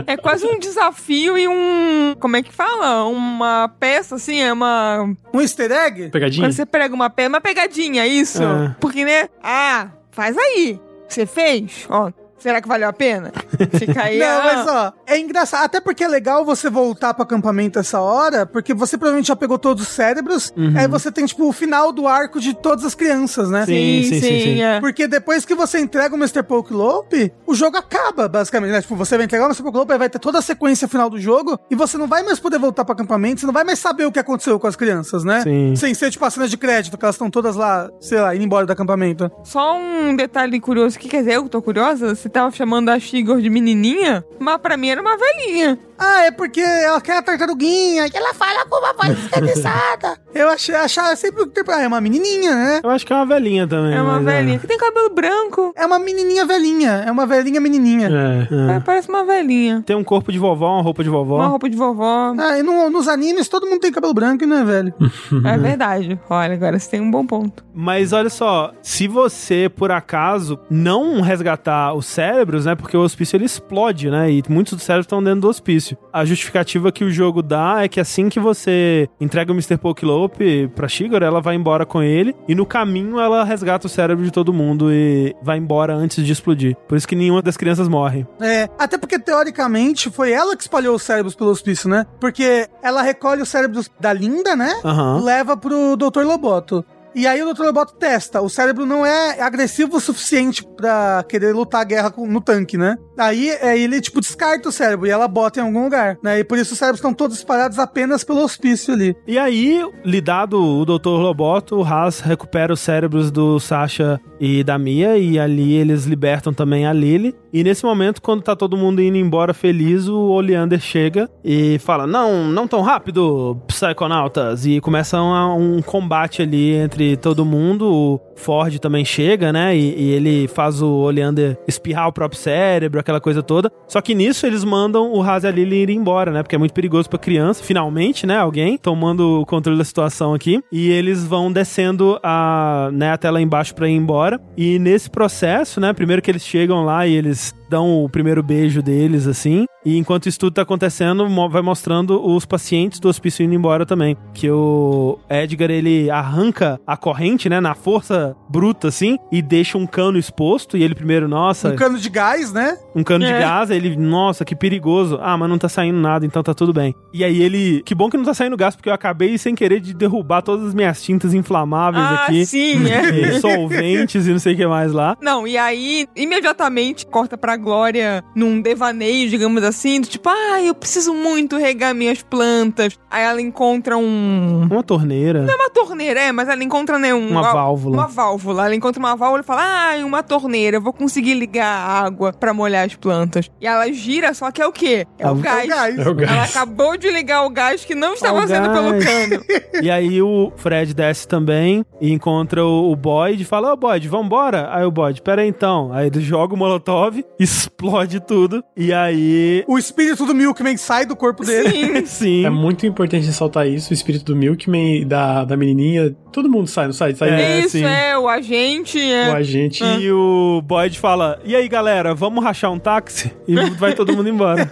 É 0.07 0.17
quase 0.17 0.47
um 0.47 0.59
desafio 0.59 1.37
e 1.37 1.49
um. 1.49 2.15
Como 2.19 2.37
é 2.37 2.43
que 2.43 2.53
fala? 2.53 3.05
Uma 3.05 3.69
peça, 3.79 4.15
assim, 4.15 4.41
é 4.41 4.53
uma. 4.53 5.15
Um 5.33 5.41
easter 5.41 5.71
egg? 5.71 6.09
Pegadinha? 6.11 6.47
Quando 6.47 6.53
você 6.53 6.65
prega 6.67 6.95
uma 6.95 7.11
peça, 7.11 7.29
uma 7.29 7.41
pegadinha, 7.41 8.07
isso. 8.07 8.43
É. 8.43 8.75
Porque, 8.81 9.05
né? 9.05 9.29
Ah, 9.43 9.89
faz 10.11 10.37
aí. 10.37 10.81
Você 11.09 11.27
fez? 11.27 11.87
Ó, 11.89 12.11
será 12.39 12.61
que 12.61 12.69
valeu 12.69 12.89
a 12.89 12.93
pena? 12.93 13.33
Fica 13.79 14.05
aí. 14.05 14.19
Não, 14.19 14.27
ah. 14.27 14.43
mas 14.45 14.67
ó, 14.67 14.93
é 15.07 15.19
engraçado. 15.19 15.65
Até 15.65 15.81
porque 15.81 16.05
é 16.05 16.09
legal 16.09 16.45
você 16.45 16.69
voltar 16.69 17.15
pro 17.15 17.23
acampamento 17.23 17.79
essa 17.79 18.01
hora, 18.01 18.47
porque 18.47 18.75
você 18.75 18.97
provavelmente 18.97 19.29
já 19.29 19.37
pegou 19.37 19.59
todos 19.59 19.83
os 19.85 19.89
cérebros. 19.89 20.53
Aí 20.77 20.89
você 20.89 21.11
tem, 21.11 21.25
tipo, 21.27 21.49
o 21.49 21.53
final 21.53 21.93
do 21.93 22.07
arco 22.07 22.41
de 22.41 22.55
todas 22.55 22.85
as 22.85 22.95
crianças, 22.95 23.51
né? 23.51 23.65
Sim, 23.67 24.03
sim, 24.05 24.21
sim, 24.21 24.41
sim. 24.41 24.63
é. 24.63 24.81
Porque 24.81 25.07
depois 25.07 25.45
que 25.45 25.55
você 25.55 25.79
entrega 25.79 26.15
o 26.15 26.19
Mr. 26.19 26.43
Pokelope, 26.43 27.33
o 27.47 27.55
jogo 27.55 27.77
acaba, 27.77 28.29
basicamente, 28.29 28.73
né? 28.73 28.83
Tipo, 28.83 28.97
você 28.97 29.17
vai 29.17 29.27
entregar 29.27 29.45
o 29.45 29.49
Mr. 29.49 29.63
Pokelope, 29.63 29.93
aí 29.93 29.99
vai 29.99 30.11
ter 30.11 30.19
toda 30.19 30.39
a 30.39 30.43
sequência 30.43 30.89
final 30.89 31.09
do 31.09 31.19
jogo, 31.19 31.59
e 31.71 31.75
você 31.75 31.97
não 31.97 32.07
vai 32.07 32.23
mais 32.23 32.39
poder 32.39 32.59
voltar 32.59 32.85
pro 32.85 32.93
acampamento, 32.93 33.41
você 33.41 33.47
não 33.47 33.53
vai 33.53 33.65
mais 33.65 33.79
saber 33.79 34.07
o 34.07 34.13
que 34.13 34.19
aconteceu 34.19 34.59
com 34.59 34.67
as 34.67 34.77
crianças, 34.77 35.25
né? 35.25 35.43
Sim. 35.43 35.77
Sem 35.77 35.95
ser, 35.95 36.11
tipo, 36.11 36.25
a 36.25 36.31
cena 36.31 36.49
de 36.49 36.57
crédito, 36.57 36.97
que 36.99 37.05
elas 37.05 37.15
estão 37.15 37.31
todas 37.31 37.57
lá, 37.57 37.91
sei 38.01 38.21
lá, 38.21 38.35
indo 38.35 38.45
embora 38.45 38.67
do 38.67 38.73
acampamento. 38.73 39.31
Só 39.43 39.79
um 39.79 40.15
detalhe 40.17 40.61
curioso, 40.61 40.99
que 40.99 41.09
quer 41.09 41.19
dizer, 41.19 41.35
eu 41.35 41.49
tô 41.49 41.63
curiosa, 41.63 42.15
você 42.15 42.29
tava 42.35 42.51
chamando 42.51 42.89
a 42.89 42.99
Shigor 42.99 43.41
de 43.41 43.49
menininha, 43.49 44.27
mas 44.41 44.59
pra 44.61 44.77
mim 44.77 44.89
era 44.89 45.01
uma 45.01 45.17
velhinha. 45.17 45.79
Ah, 46.07 46.25
é 46.27 46.31
porque 46.31 46.61
ela 46.61 47.01
quer 47.01 47.17
a 47.19 47.23
tartaruguinha, 47.23 48.07
e 48.07 48.11
ela 48.15 48.35
fala 48.35 48.67
com 48.67 48.77
uma 48.79 48.93
voz 48.93 49.17
esganiçada. 49.25 50.19
Eu 50.35 50.49
achei, 50.49 50.75
achava 50.75 51.15
sempre 51.17 51.47
que 51.49 51.63
ah, 51.71 51.81
é 51.83 51.87
uma 51.89 52.01
menininha, 52.01 52.55
né? 52.55 52.81
Eu 52.83 52.91
acho 52.91 53.07
que 53.07 53.13
é 53.13 53.17
uma 53.17 53.25
velhinha 53.27 53.67
também. 53.67 53.95
É 53.95 54.03
uma 54.03 54.21
mas 54.21 54.25
velhinha 54.35 54.59
que 54.59 54.67
tem 54.67 54.77
cabelo 54.77 55.11
branco. 55.11 55.73
É 55.77 55.87
uma 55.87 55.99
menininha 55.99 56.45
velhinha, 56.45 57.05
é 57.07 57.11
uma 57.11 57.27
velhinha 57.27 57.61
menininha. 57.61 58.09
É. 58.09 58.77
É, 58.77 58.81
parece 58.81 59.09
uma 59.09 59.25
velhinha. 59.25 59.83
Tem 59.87 59.97
um 59.97 60.05
corpo 60.05 60.31
de 60.33 60.39
vovó, 60.39 60.75
uma 60.75 60.83
roupa 60.83 61.03
de 61.03 61.09
vovó. 61.11 61.37
Uma 61.37 61.47
roupa 61.47 61.69
de 61.71 61.77
vovó. 61.77 62.35
Ah, 62.39 62.59
e 62.59 62.63
no- 62.63 62.91
nos 62.91 63.09
animes 63.09 63.49
todo 63.49 63.67
mundo 63.67 63.81
tem 63.81 63.93
cabelo 63.93 64.13
branco, 64.15 64.45
né, 64.47 64.63
velho? 64.65 64.93
É 65.45 65.57
verdade. 65.59 66.19
Olha, 66.29 66.55
agora 66.55 66.79
você 66.79 66.91
tem 66.91 67.01
um 67.01 67.11
bom 67.11 67.25
ponto. 67.27 67.65
Mas 67.75 68.13
olha 68.13 68.29
só, 68.31 68.73
se 68.83 69.07
você, 69.09 69.69
por 69.75 69.91
acaso, 69.91 70.59
não 70.71 71.21
resgatar 71.21 71.93
os 71.95 72.07
cérebros, 72.07 72.67
né? 72.67 72.75
Porque 72.75 72.97
o 72.97 73.01
hospício 73.01 73.37
ele 73.37 73.45
explode, 73.45 74.11
né? 74.11 74.31
E 74.31 74.43
muitos 74.49 74.75
dos 74.75 74.83
cérebros 74.83 75.07
estão 75.07 75.23
dentro 75.23 75.41
do 75.43 75.49
hospício. 75.49 75.94
A 76.13 76.25
justificativa 76.25 76.93
que 76.93 77.05
o 77.05 77.11
jogo 77.11 77.43
dá 77.43 77.83
é 77.83 77.89
que 77.89 78.01
assim 78.01 78.29
que 78.29 78.41
você 78.41 79.09
entrega 79.21 79.53
o 79.53 79.55
Mr. 79.55 79.77
Pokelope 79.77 80.69
pra 80.75 80.89
Shigor, 80.89 81.23
ela 81.23 81.41
vai 81.41 81.55
embora 81.55 81.85
com 81.85 82.03
ele 82.03 82.35
e 82.49 82.55
no 82.55 82.67
caminho 82.67 83.19
ela 83.19 83.45
resgata 83.45 83.87
o 83.87 83.91
cérebro 83.91 84.25
de 84.25 84.31
todo 84.31 84.53
mundo 84.53 84.93
e 84.93 85.35
vai 85.43 85.59
embora 85.59 85.95
antes 85.95 86.25
de 86.25 86.33
explodir. 86.33 86.77
Por 86.89 86.97
isso 86.97 87.09
que 87.09 87.17
nenhuma 87.17 87.43
das 87.43 87.57
crianças 87.57 87.89
morre. 87.89 88.27
É, 88.41 88.69
até 88.79 88.99
porque 88.99 89.19
teoricamente 89.19 90.11
foi 90.11 90.33
ela 90.33 90.57
que 90.57 90.63
espalhou 90.63 90.95
os 90.95 91.03
cérebros 91.03 91.35
pelo 91.35 91.51
hospício, 91.51 91.89
né? 91.89 92.07
Porque 92.21 92.69
ela 92.83 93.03
recolhe 93.03 93.43
os 93.43 93.49
cérebros 93.49 93.91
da 94.01 94.13
Linda, 94.13 94.55
né? 94.57 94.81
Aham. 94.85 95.23
Leva 95.23 95.57
pro 95.57 95.97
Dr. 95.97 96.23
Loboto. 96.25 96.85
E 97.15 97.27
aí 97.27 97.43
o 97.43 97.53
Dr. 97.55 97.63
Loboto 97.65 97.95
testa. 97.95 98.41
O 98.41 98.49
cérebro 98.49 98.85
não 98.87 99.05
é 99.07 99.41
agressivo 99.41 99.97
o 99.97 100.01
suficiente 100.01 100.65
pra 100.77 101.25
querer 101.29 101.55
lutar 101.55 101.81
a 101.81 101.85
guerra 101.85 102.13
no 102.17 102.41
tanque, 102.41 102.77
né? 102.77 102.97
Aí 103.19 103.49
é, 103.51 103.79
ele, 103.79 104.01
tipo, 104.01 104.21
descarta 104.21 104.69
o 104.69 104.73
cérebro 104.73 105.07
e 105.07 105.11
ela 105.11 105.29
bota 105.29 105.61
em 105.61 105.63
algum 105.63 105.85
lugar, 105.85 106.19
né? 106.23 106.41
E 106.41 106.45
por 106.45 106.59
isso 106.59 106.73
os 106.73 106.79
cérebros 106.79 106.99
estão 106.99 107.15
todos 107.15 107.37
espalhados 107.39 107.79
apenas 107.79 108.25
pelo 108.25 108.43
hospício 108.43 108.93
ali. 108.95 109.15
E 109.27 109.39
aí, 109.39 109.81
lidado 110.05 110.61
o 110.61 110.85
Dr. 110.85 111.09
Loboto, 111.09 111.77
o 111.77 111.85
Haas 111.85 112.21
recupera 112.21 112.73
os 112.73 112.81
cérebros 112.81 113.31
do 113.31 113.61
Sasha 113.61 114.21
e 114.41 114.65
da 114.65 114.77
Mia, 114.79 115.17
e 115.17 115.39
ali 115.39 115.75
eles 115.75 116.05
libertam 116.05 116.53
também 116.53 116.87
a 116.87 116.93
Lily. 116.93 117.35
E 117.53 117.63
nesse 117.63 117.85
momento, 117.85 118.21
quando 118.21 118.43
tá 118.43 118.57
todo 118.57 118.77
mundo 118.77 119.01
indo 119.01 119.17
embora 119.17 119.55
feliz, 119.55 120.09
o 120.09 120.19
Oleander 120.19 120.81
chega 120.81 121.31
e 121.45 121.79
fala: 121.79 122.07
Não, 122.07 122.45
não 122.49 122.67
tão 122.67 122.81
rápido, 122.81 123.57
Psychonautas! 123.69 124.67
E 124.67 124.81
começa 124.81 125.21
uma- 125.21 125.55
um 125.55 125.81
combate 125.81 126.43
ali 126.43 126.73
entre 126.75 127.04
todo 127.21 127.45
mundo. 127.45 127.93
O 127.93 128.21
Ford 128.37 128.79
também 128.79 129.05
chega, 129.05 129.53
né? 129.53 129.77
E, 129.77 129.95
e 130.03 130.11
ele 130.11 130.49
faz 130.49 130.83
o 130.83 130.89
Oleander 130.89 131.59
espirrar 131.67 132.09
o 132.09 132.13
próprio 132.13 132.41
cérebro, 132.41 133.01
aquela 133.01 133.21
coisa 133.21 133.43
toda. 133.43 133.71
Só 133.89 134.01
que 134.01 134.15
nisso 134.15 134.47
eles 134.47 134.65
mandam 134.65 135.13
o 135.13 135.23
Haas 135.23 135.45
Lily 135.45 135.83
ir 135.83 135.91
embora, 135.91 136.31
né? 136.33 136.43
Porque 136.43 136.57
é 136.57 136.59
muito 136.59 136.75
perigoso 136.75 137.09
pra 137.09 137.19
criança. 137.19 137.63
Finalmente, 137.63 138.27
né? 138.27 138.37
Alguém 138.37 138.79
tomando 138.79 139.41
o 139.41 139.47
controle 139.47 139.79
da 139.79 139.85
situação 139.85 140.35
aqui. 140.35 140.61
E 140.73 140.91
eles 140.91 141.25
vão 141.25 141.53
descendo 141.53 142.19
a, 142.23 142.91
né, 142.93 143.13
até 143.13 143.31
lá 143.31 143.41
embaixo 143.41 143.75
pra 143.75 143.89
ir 143.89 143.93
embora. 143.93 144.41
E 144.57 144.79
nesse 144.79 145.11
processo, 145.11 145.81
né? 145.81 145.93
Primeiro 145.93 146.23
que 146.23 146.31
eles 146.31 146.45
chegam 146.45 146.85
lá 146.85 147.07
e 147.07 147.15
eles 147.15 147.55
dão 147.69 148.05
o 148.05 148.09
primeiro 148.09 148.43
beijo 148.43 148.83
deles, 148.83 149.27
assim. 149.27 149.67
E 149.85 149.99
enquanto 149.99 150.27
isso 150.29 150.39
tudo 150.39 150.55
tá 150.55 150.63
acontecendo, 150.63 151.27
vai 151.51 151.61
mostrando 151.61 152.25
os 152.27 152.47
pacientes 152.47 152.99
do 152.99 153.09
hospício 153.09 153.45
indo 153.45 153.55
embora 153.55 153.85
também. 153.85 154.17
Que 154.33 154.51
o 154.51 155.19
Edgar, 155.29 155.71
ele 155.71 156.11
arranca 156.11 156.81
a 156.87 156.97
corrente, 156.97 157.49
né? 157.51 157.61
Na 157.61 157.75
força 157.75 158.35
bruta, 158.49 158.89
assim. 158.89 159.19
E 159.31 159.43
deixa 159.43 159.77
um 159.77 159.87
cano 159.87 160.17
exposto. 160.19 160.77
E 160.77 160.83
ele 160.83 160.95
primeiro, 160.95 161.29
nossa 161.29 161.69
Um 161.71 161.77
cano 161.77 161.99
de 161.99 162.09
gás, 162.09 162.53
né? 162.53 162.79
um 162.97 163.03
cano 163.05 163.25
de 163.27 163.31
É. 163.33 163.39
gás, 163.41 163.71
aí 163.71 163.77
ele, 163.77 163.95
nossa, 163.97 164.45
que 164.45 164.57
perigoso. 164.57 165.19
Ah, 165.21 165.37
mas 165.37 165.51
não 165.51 165.59
tá 165.59 165.69
saindo 165.69 165.99
nada, 165.99 166.25
então 166.25 166.43
tá 166.43 166.55
tudo 166.55 166.73
bem. 166.73 166.95
E 167.13 167.23
aí 167.23 167.43
ele, 167.43 167.83
que 167.85 167.95
bom 167.95 168.09
que 168.09 168.17
não 168.17 168.25
tá 168.25 168.33
saindo 168.33 168.57
gás, 168.57 168.75
porque 168.75 168.89
eu 168.89 168.95
acabei 168.95 169.37
sem 169.37 169.55
querer 169.55 169.81
de 169.81 169.93
derrubar 169.93 170.41
todas 170.41 170.69
as 170.69 170.75
minhas 170.75 171.03
tintas 171.03 171.35
inflamáveis 171.35 172.05
Ah, 172.05 172.25
aqui. 172.25 172.47
sim, 172.47 172.89
é. 172.91 173.05
E 173.37 173.41
solventes 173.41 174.27
e 174.27 174.31
não 174.31 174.39
sei 174.39 174.55
o 174.55 174.57
que 174.57 174.67
mais 174.67 174.93
lá. 174.93 175.17
Não, 175.21 175.47
e 175.47 175.59
aí, 175.59 176.07
imediatamente, 176.17 177.05
corta 177.07 177.37
pra 177.37 177.54
Glória 177.57 178.23
num 178.35 178.61
devaneio, 178.61 179.29
digamos 179.29 179.63
assim, 179.63 180.01
do 180.01 180.07
tipo, 180.07 180.29
ah, 180.29 180.61
eu 180.63 180.75
preciso 180.75 181.13
muito 181.15 181.57
regar 181.57 181.95
minhas 181.95 182.23
plantas. 182.23 182.99
Aí 183.11 183.23
ela 183.25 183.41
encontra 183.41 183.97
um... 183.97 184.67
Uma 184.71 184.83
torneira, 184.83 185.47
Uma 185.55 185.71
torneira, 185.71 186.21
é, 186.21 186.33
mas 186.33 186.49
ela 186.49 186.63
encontra, 186.65 186.99
né, 186.99 187.15
um... 187.15 187.29
uma 187.31 187.49
a- 187.49 187.53
válvula. 187.53 187.97
Uma 187.99 188.07
válvula. 188.07 188.65
Ela 188.67 188.75
encontra 188.75 188.99
uma 189.01 189.17
válvula 189.17 189.41
e 189.43 189.45
fala: 189.45 189.63
Ah, 189.63 190.05
uma 190.05 190.23
torneira, 190.23 190.77
eu 190.77 190.81
vou 190.81 190.93
conseguir 190.93 191.35
ligar 191.35 191.67
a 191.67 192.05
água 192.05 192.33
pra 192.33 192.53
molhar 192.55 192.87
as 192.87 192.95
plantas. 192.95 193.51
E 193.61 193.67
ela 193.67 193.91
gira, 193.93 194.33
só 194.35 194.51
que 194.51 194.61
é 194.63 194.67
o 194.67 194.73
quê? 194.73 195.07
É 195.19 195.25
É 195.25 195.31
o 195.31 195.33
o 195.33 195.37
gás. 195.37 195.69
gás. 195.69 195.99
É 195.99 196.09
o 196.09 196.15
gás. 196.15 196.31
Ela 196.31 196.45
acabou 196.45 196.97
de 196.97 197.11
ligar 197.11 197.45
o 197.45 197.51
gás 197.51 197.85
que 197.85 197.95
não 197.95 198.15
estava 198.15 198.41
É 198.41 198.45
o 198.45 198.49
sendo 198.49 198.71
pelo 198.71 198.91
gás. 198.93 199.05
cano. 199.05 199.45
E 199.83 199.91
aí 199.91 200.23
o 200.23 200.53
Fred 200.57 200.95
desce 200.95 201.27
também 201.27 201.85
e 202.01 202.13
encontra 202.13 202.65
o, 202.65 202.93
o 202.93 202.97
Boyd 202.97 203.43
e 203.43 203.45
fala, 203.45 203.73
ô 203.73 203.77
Boyd, 203.77 204.09
vambora? 204.09 204.69
Aí 204.73 204.85
o 204.85 204.91
Boyd, 204.91 205.21
pera 205.21 205.43
aí 205.43 205.49
então. 205.49 205.93
Aí 205.93 206.07
ele 206.07 206.21
joga 206.21 206.55
o 206.55 206.57
Molotov, 206.57 207.23
explode 207.45 208.21
tudo. 208.21 208.65
E 208.77 208.93
aí... 208.93 209.65
O 209.69 209.79
espírito 209.79 210.27
do 210.27 210.35
Milkman 210.35 210.77
sai 210.77 211.07
do 211.07 211.15
corpo 211.15 211.45
dele. 211.45 212.07
Sim. 212.07 212.07
Sim. 212.07 212.47
É 212.47 212.51
muito 212.51 212.87
importante 212.87 213.27
ressaltar 213.27 213.67
isso, 213.69 213.91
o 213.91 213.95
espírito 213.95 214.25
do 214.25 214.37
Milkman 214.37 215.03
e 215.03 215.05
da, 215.05 215.45
da 215.45 215.57
menininha. 215.57 216.15
Todo 216.35 216.51
mundo 216.51 216.67
sai, 216.67 216.87
não 216.87 216.93
sai? 216.93 217.15
Sai 217.15 217.31
É, 217.31 217.61
Isso 217.61 217.79
sim. 217.79 217.85
é, 217.85 218.19
o 218.19 218.29
agente 218.29 219.01
é. 219.01 219.31
o 219.31 219.37
agente. 219.37 219.85
E 219.85 220.11
o 220.11 220.61
Boyd 220.65 220.99
fala: 220.99 221.41
E 221.45 221.55
aí, 221.55 221.69
galera, 221.69 222.13
vamos 222.13 222.43
rachar 222.43 222.73
um 222.73 222.79
táxi? 222.79 223.33
E 223.47 223.55
vai 223.79 223.95
todo 223.95 224.13
mundo 224.17 224.29
embora. 224.29 224.69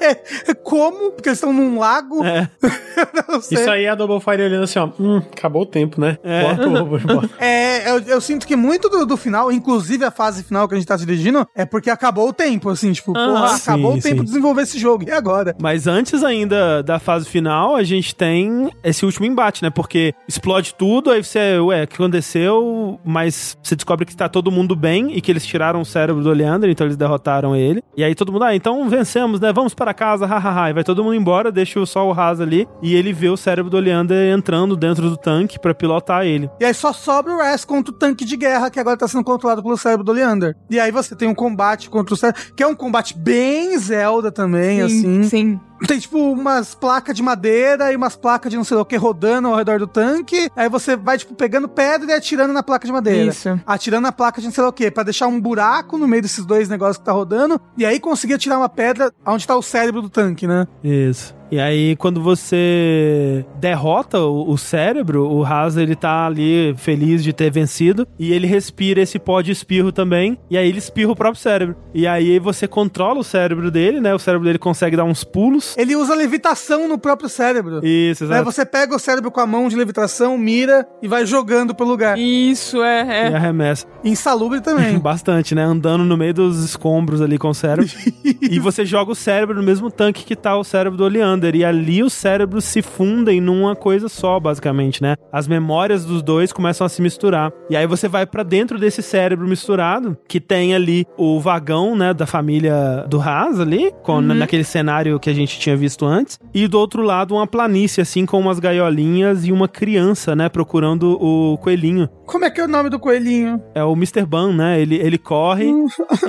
Como? 0.65 1.13
Porque 1.13 1.29
eles 1.29 1.39
estão 1.39 1.53
num 1.53 1.79
lago. 1.79 2.25
É. 2.25 2.49
Não 3.29 3.41
sei. 3.41 3.59
Isso 3.59 3.71
aí 3.71 3.85
é 3.85 3.91
a 3.91 3.95
Double 3.95 4.19
Fire 4.19 4.43
olhando 4.43 4.65
assim, 4.65 4.81
ó. 4.81 4.89
Hum, 4.99 5.19
acabou 5.19 5.63
o 5.63 5.67
tempo, 5.67 6.01
né? 6.01 6.19
É. 6.25 6.43
Bota 6.43 6.69
o. 6.69 7.23
É, 7.39 7.89
eu, 7.91 8.01
eu 8.01 8.21
sinto 8.21 8.45
que 8.45 8.57
muito 8.57 8.89
do, 8.89 9.07
do 9.07 9.17
final, 9.17 9.53
inclusive 9.53 10.05
a 10.05 10.11
fase 10.11 10.43
final 10.43 10.67
que 10.67 10.75
a 10.75 10.79
gente 10.79 10.87
tá 10.87 10.99
se 10.99 11.07
dirigindo, 11.07 11.47
é 11.55 11.65
porque 11.65 11.91
acabou 11.91 12.29
o 12.29 12.33
tempo, 12.33 12.71
assim, 12.71 12.93
tipo, 12.93 13.17
Aham. 13.17 13.33
porra, 13.35 13.49
Sim, 13.49 13.63
acabou 13.63 13.93
o 13.93 13.95
sim. 14.01 14.09
tempo 14.09 14.21
de 14.23 14.27
desenvolver 14.27 14.63
esse 14.63 14.79
jogo. 14.79 15.05
E 15.07 15.13
agora? 15.13 15.55
Mas 15.61 15.87
antes 15.87 16.25
ainda 16.25 16.83
da 16.83 16.99
fase 16.99 17.29
final, 17.29 17.77
a 17.77 17.85
gente 17.85 18.15
tem 18.15 18.71
esse 18.83 19.05
último 19.05 19.27
embate, 19.27 19.63
né? 19.63 19.71
Porque 19.71 20.13
explode 20.27 20.75
tudo, 20.75 21.11
aí 21.11 21.23
você, 21.23 21.52
ué, 21.61 21.85
o 21.85 21.87
que 21.87 21.95
aconteceu? 21.95 22.99
Mas 23.05 23.57
você 23.63 23.75
descobre 23.75 24.07
que 24.07 24.17
tá 24.17 24.29
todo 24.29 24.51
mundo 24.51 24.75
bem 24.75 25.17
e 25.17 25.21
que 25.21 25.31
eles 25.31 25.45
tiraram 25.45 25.81
o 25.81 25.85
cérebro 25.85 26.23
do 26.23 26.31
Oleander, 26.31 26.71
então 26.71 26.87
eles 26.87 26.97
derrotaram 26.97 27.55
ele. 27.55 27.83
E 27.97 28.03
aí 28.03 28.15
todo 28.15 28.33
mundo, 28.33 28.45
ah, 28.45 28.55
então 28.55 28.89
vencemos, 28.89 29.41
né? 29.41 29.53
Vamos 29.53 29.75
para 29.75 29.93
casa, 29.93 30.27
hahaha. 30.27 30.71
E 30.71 30.73
vai 30.73 30.85
todo 30.85 31.03
mundo 31.03 31.15
embora, 31.15 31.53
deixa 31.53 31.85
só 31.87 32.07
o 32.09 32.13
Haas 32.13 32.41
ali 32.41 32.67
e 32.83 32.95
ele 32.95 33.13
vê 33.13 33.29
o 33.29 33.37
cérebro 33.37 33.71
do 33.71 33.77
Oleander 33.77 34.33
entrando 34.35 34.77
dentro 34.77 35.09
do 35.09 35.17
tanque 35.17 35.59
pra 35.59 35.75
pilotar 35.75 36.25
ele. 36.25 36.51
E 36.61 36.65
aí 36.65 36.75
só 36.75 36.93
sobra 36.93 37.33
o 37.33 37.39
Raz 37.39 37.65
contra 37.65 37.93
o 37.93 37.97
tanque 37.97 38.25
de 38.25 38.37
guerra, 38.37 38.71
que 38.71 38.79
agora 38.79 38.97
tá 38.97 39.09
sendo 39.09 39.25
controlado 39.25 39.63
pelo 39.63 39.77
cérebro 39.77 40.05
do 40.05 40.13
Leander. 40.13 40.57
E 40.71 40.79
aí 40.79 40.91
você 40.91 41.15
tem 41.15 41.29
um 41.29 41.35
combate 41.35 41.89
contra 41.89 42.15
o 42.15 42.17
cérebro, 42.17 42.43
que 42.57 42.63
é 42.63 42.67
um 42.67 42.75
combate 42.75 43.17
bem 43.17 43.77
Zelda 43.79 44.31
também, 44.31 44.81
assim. 44.83 45.23
Sim, 45.23 45.29
sim. 45.29 45.61
Tem, 45.87 45.99
tipo, 45.99 46.19
umas 46.33 46.75
placas 46.75 47.15
de 47.15 47.23
madeira 47.23 47.93
e 47.93 47.97
umas 47.97 48.17
placas 48.17 48.51
de 48.51 48.57
não 48.57 48.65
sei 48.65 48.77
o 48.77 48.85
que 48.85 48.97
rodando 48.97 49.49
ao 49.49 49.57
redor 49.57 49.79
do 49.79 49.87
tanque. 49.87 50.51
Aí 50.57 50.69
você 50.69 50.97
vai, 50.97 51.19
tipo, 51.19 51.35
pegando 51.35 51.69
pedra 51.69 52.11
e 52.11 52.15
atirando 52.15 52.53
na 52.53 52.63
placa 52.63 52.87
de 52.87 52.93
madeira. 52.93 53.31
Isso. 53.31 53.61
Atirando 53.67 54.03
na 54.03 54.13
placa 54.13 54.41
de 54.41 54.47
não 54.47 54.55
sei 54.55 54.65
o 54.65 54.73
que, 54.73 54.91
pra 54.91 55.03
deixar 55.03 55.27
um 55.27 55.41
buraco 55.41 55.99
no 55.99 56.07
meio 56.07 56.23
desses 56.23 56.45
dois 56.45 56.69
negócios 56.69 56.99
que 56.99 57.05
tá 57.05 57.13
rodando. 57.13 57.61
E 57.77 57.85
aí 57.85 57.99
conseguir 57.99 58.39
tirar 58.39 58.59
uma 58.59 58.69
pedra 58.69 59.13
onde 59.27 59.47
tá 59.47 59.57
o 59.57 59.63
cérebro 59.63 60.03
do 60.03 60.11
tanque, 60.11 60.47
né? 60.47 60.67
Isso. 60.83 61.35
E 61.53 61.61
aí, 61.61 61.95
quando 61.97 62.19
você 62.23 63.45
derrota 63.61 64.19
o, 64.21 64.51
o 64.53 64.57
cérebro, 64.57 65.31
o 65.31 65.45
Haas, 65.45 65.77
ele 65.77 65.95
tá 65.95 66.25
ali 66.25 66.75
feliz 66.79 67.23
de 67.23 67.31
ter 67.31 67.51
vencido. 67.51 68.09
E 68.19 68.33
ele 68.33 68.47
respira 68.47 69.03
esse 69.03 69.19
pó 69.19 69.43
de 69.43 69.53
espirro 69.53 69.93
também. 69.93 70.39
E 70.51 70.57
aí 70.57 70.67
ele 70.67 70.79
espirra 70.79 71.13
o 71.13 71.17
próprio 71.17 71.43
cérebro. 71.43 71.77
E 71.93 72.07
aí 72.07 72.39
você 72.39 72.67
controla 72.67 73.21
o 73.21 73.25
cérebro 73.25 73.71
dele, 73.71 74.01
né? 74.01 74.15
O 74.15 74.19
cérebro 74.19 74.47
dele 74.47 74.59
consegue 74.59 74.97
dar 74.97 75.05
uns 75.05 75.25
pulos. 75.25 75.77
Ele 75.77 75.95
usa 75.95 76.15
levitação 76.15 76.89
no 76.89 76.97
próprio 76.97 77.29
cérebro. 77.29 77.85
Isso, 77.85 78.25
Né? 78.25 78.37
exato. 78.37 78.45
Você 78.51 78.65
pega 78.65 78.97
o 78.97 78.99
cérebro 78.99 79.31
com 79.31 79.41
a 79.41 79.47
mão 79.47 79.69
de 79.69 79.77
levitação, 79.77 80.39
mira 80.39 80.89
e 81.03 81.07
vai 81.09 81.27
jogando 81.27 81.75
pro 81.75 81.87
lugar. 81.87 82.19
Isso, 82.19 82.83
é, 82.83 83.29
E 83.29 83.33
é. 83.33 83.37
arremessa. 83.37 83.87
Insalubre 84.03 84.63
também. 84.63 84.97
Bastante, 84.99 85.55
né? 85.55 85.63
Andando 85.65 86.03
no 86.03 86.17
meio 86.17 86.33
dos 86.33 86.65
escombros 86.65 87.21
ali 87.21 87.37
com 87.37 87.51
o 87.51 87.55
cérebro. 87.55 87.93
e 88.41 88.59
você 88.59 88.87
joga 88.87 89.13
o 89.13 89.15
cérebro 89.15 89.55
no 89.57 89.63
mesmo 89.63 89.91
tanque 89.91 90.25
que 90.25 90.35
tá 90.35 90.57
o 90.57 90.65
cérebro 90.65 90.97
do 90.97 91.05
E 91.55 91.65
ali 91.65 92.03
os 92.03 92.13
cérebros 92.13 92.65
se 92.65 92.83
fundem 92.83 93.41
numa 93.41 93.75
coisa 93.75 94.09
só, 94.09 94.39
basicamente, 94.39 95.03
né? 95.03 95.17
As 95.33 95.49
memórias 95.49 96.05
dos 96.05 96.23
dois 96.23 96.53
começam 96.53 96.85
a 96.85 96.89
se 96.89 97.03
misturar. 97.03 97.53
E 97.69 97.77
aí 97.77 97.87
você 97.87 98.09
vai 98.09 98.27
pra 98.27 98.43
dentro 98.43 98.79
desse 98.79 99.03
cérebro 99.03 99.47
misturado, 99.49 100.17
que 100.29 100.41
tem 100.41 100.75
ali 100.75 101.07
o 101.17 101.41
vagão, 101.41 101.97
né, 101.97 102.15
da 102.15 102.27
família 102.27 103.05
do 103.09 103.21
Haas 103.21 103.61
ali, 103.61 103.93
com, 104.03 104.21
naquele 104.21 104.65
cenário 104.65 105.19
que 105.19 105.31
a 105.31 105.35
gente 105.35 105.59
tinha 105.59 105.77
visto 105.77 106.05
antes. 106.05 106.39
E 106.55 106.67
do 106.69 106.79
outro 106.79 107.03
lado, 107.03 107.35
uma 107.35 107.47
planície, 107.47 108.01
assim, 108.01 108.25
com 108.27 108.39
umas 108.39 108.59
gaiolinhas 108.59 109.47
e 109.47 109.53
uma 109.53 109.69
criança, 109.69 110.37
né, 110.37 110.49
procurando 110.49 111.19
o 111.21 111.59
coelhinho. 111.59 112.09
Como 112.33 112.47
é 112.47 112.51
que 112.51 112.63
é 112.63 112.65
o 112.65 112.69
nome 112.69 112.89
do 112.89 112.99
coelhinho? 112.99 113.63
É 113.75 113.85
o 113.85 113.93
Mr. 113.93 114.25
Ban, 114.25 114.55
né? 114.55 114.81
Ele, 114.81 114.97
ele 114.97 115.19
corre 115.19 115.71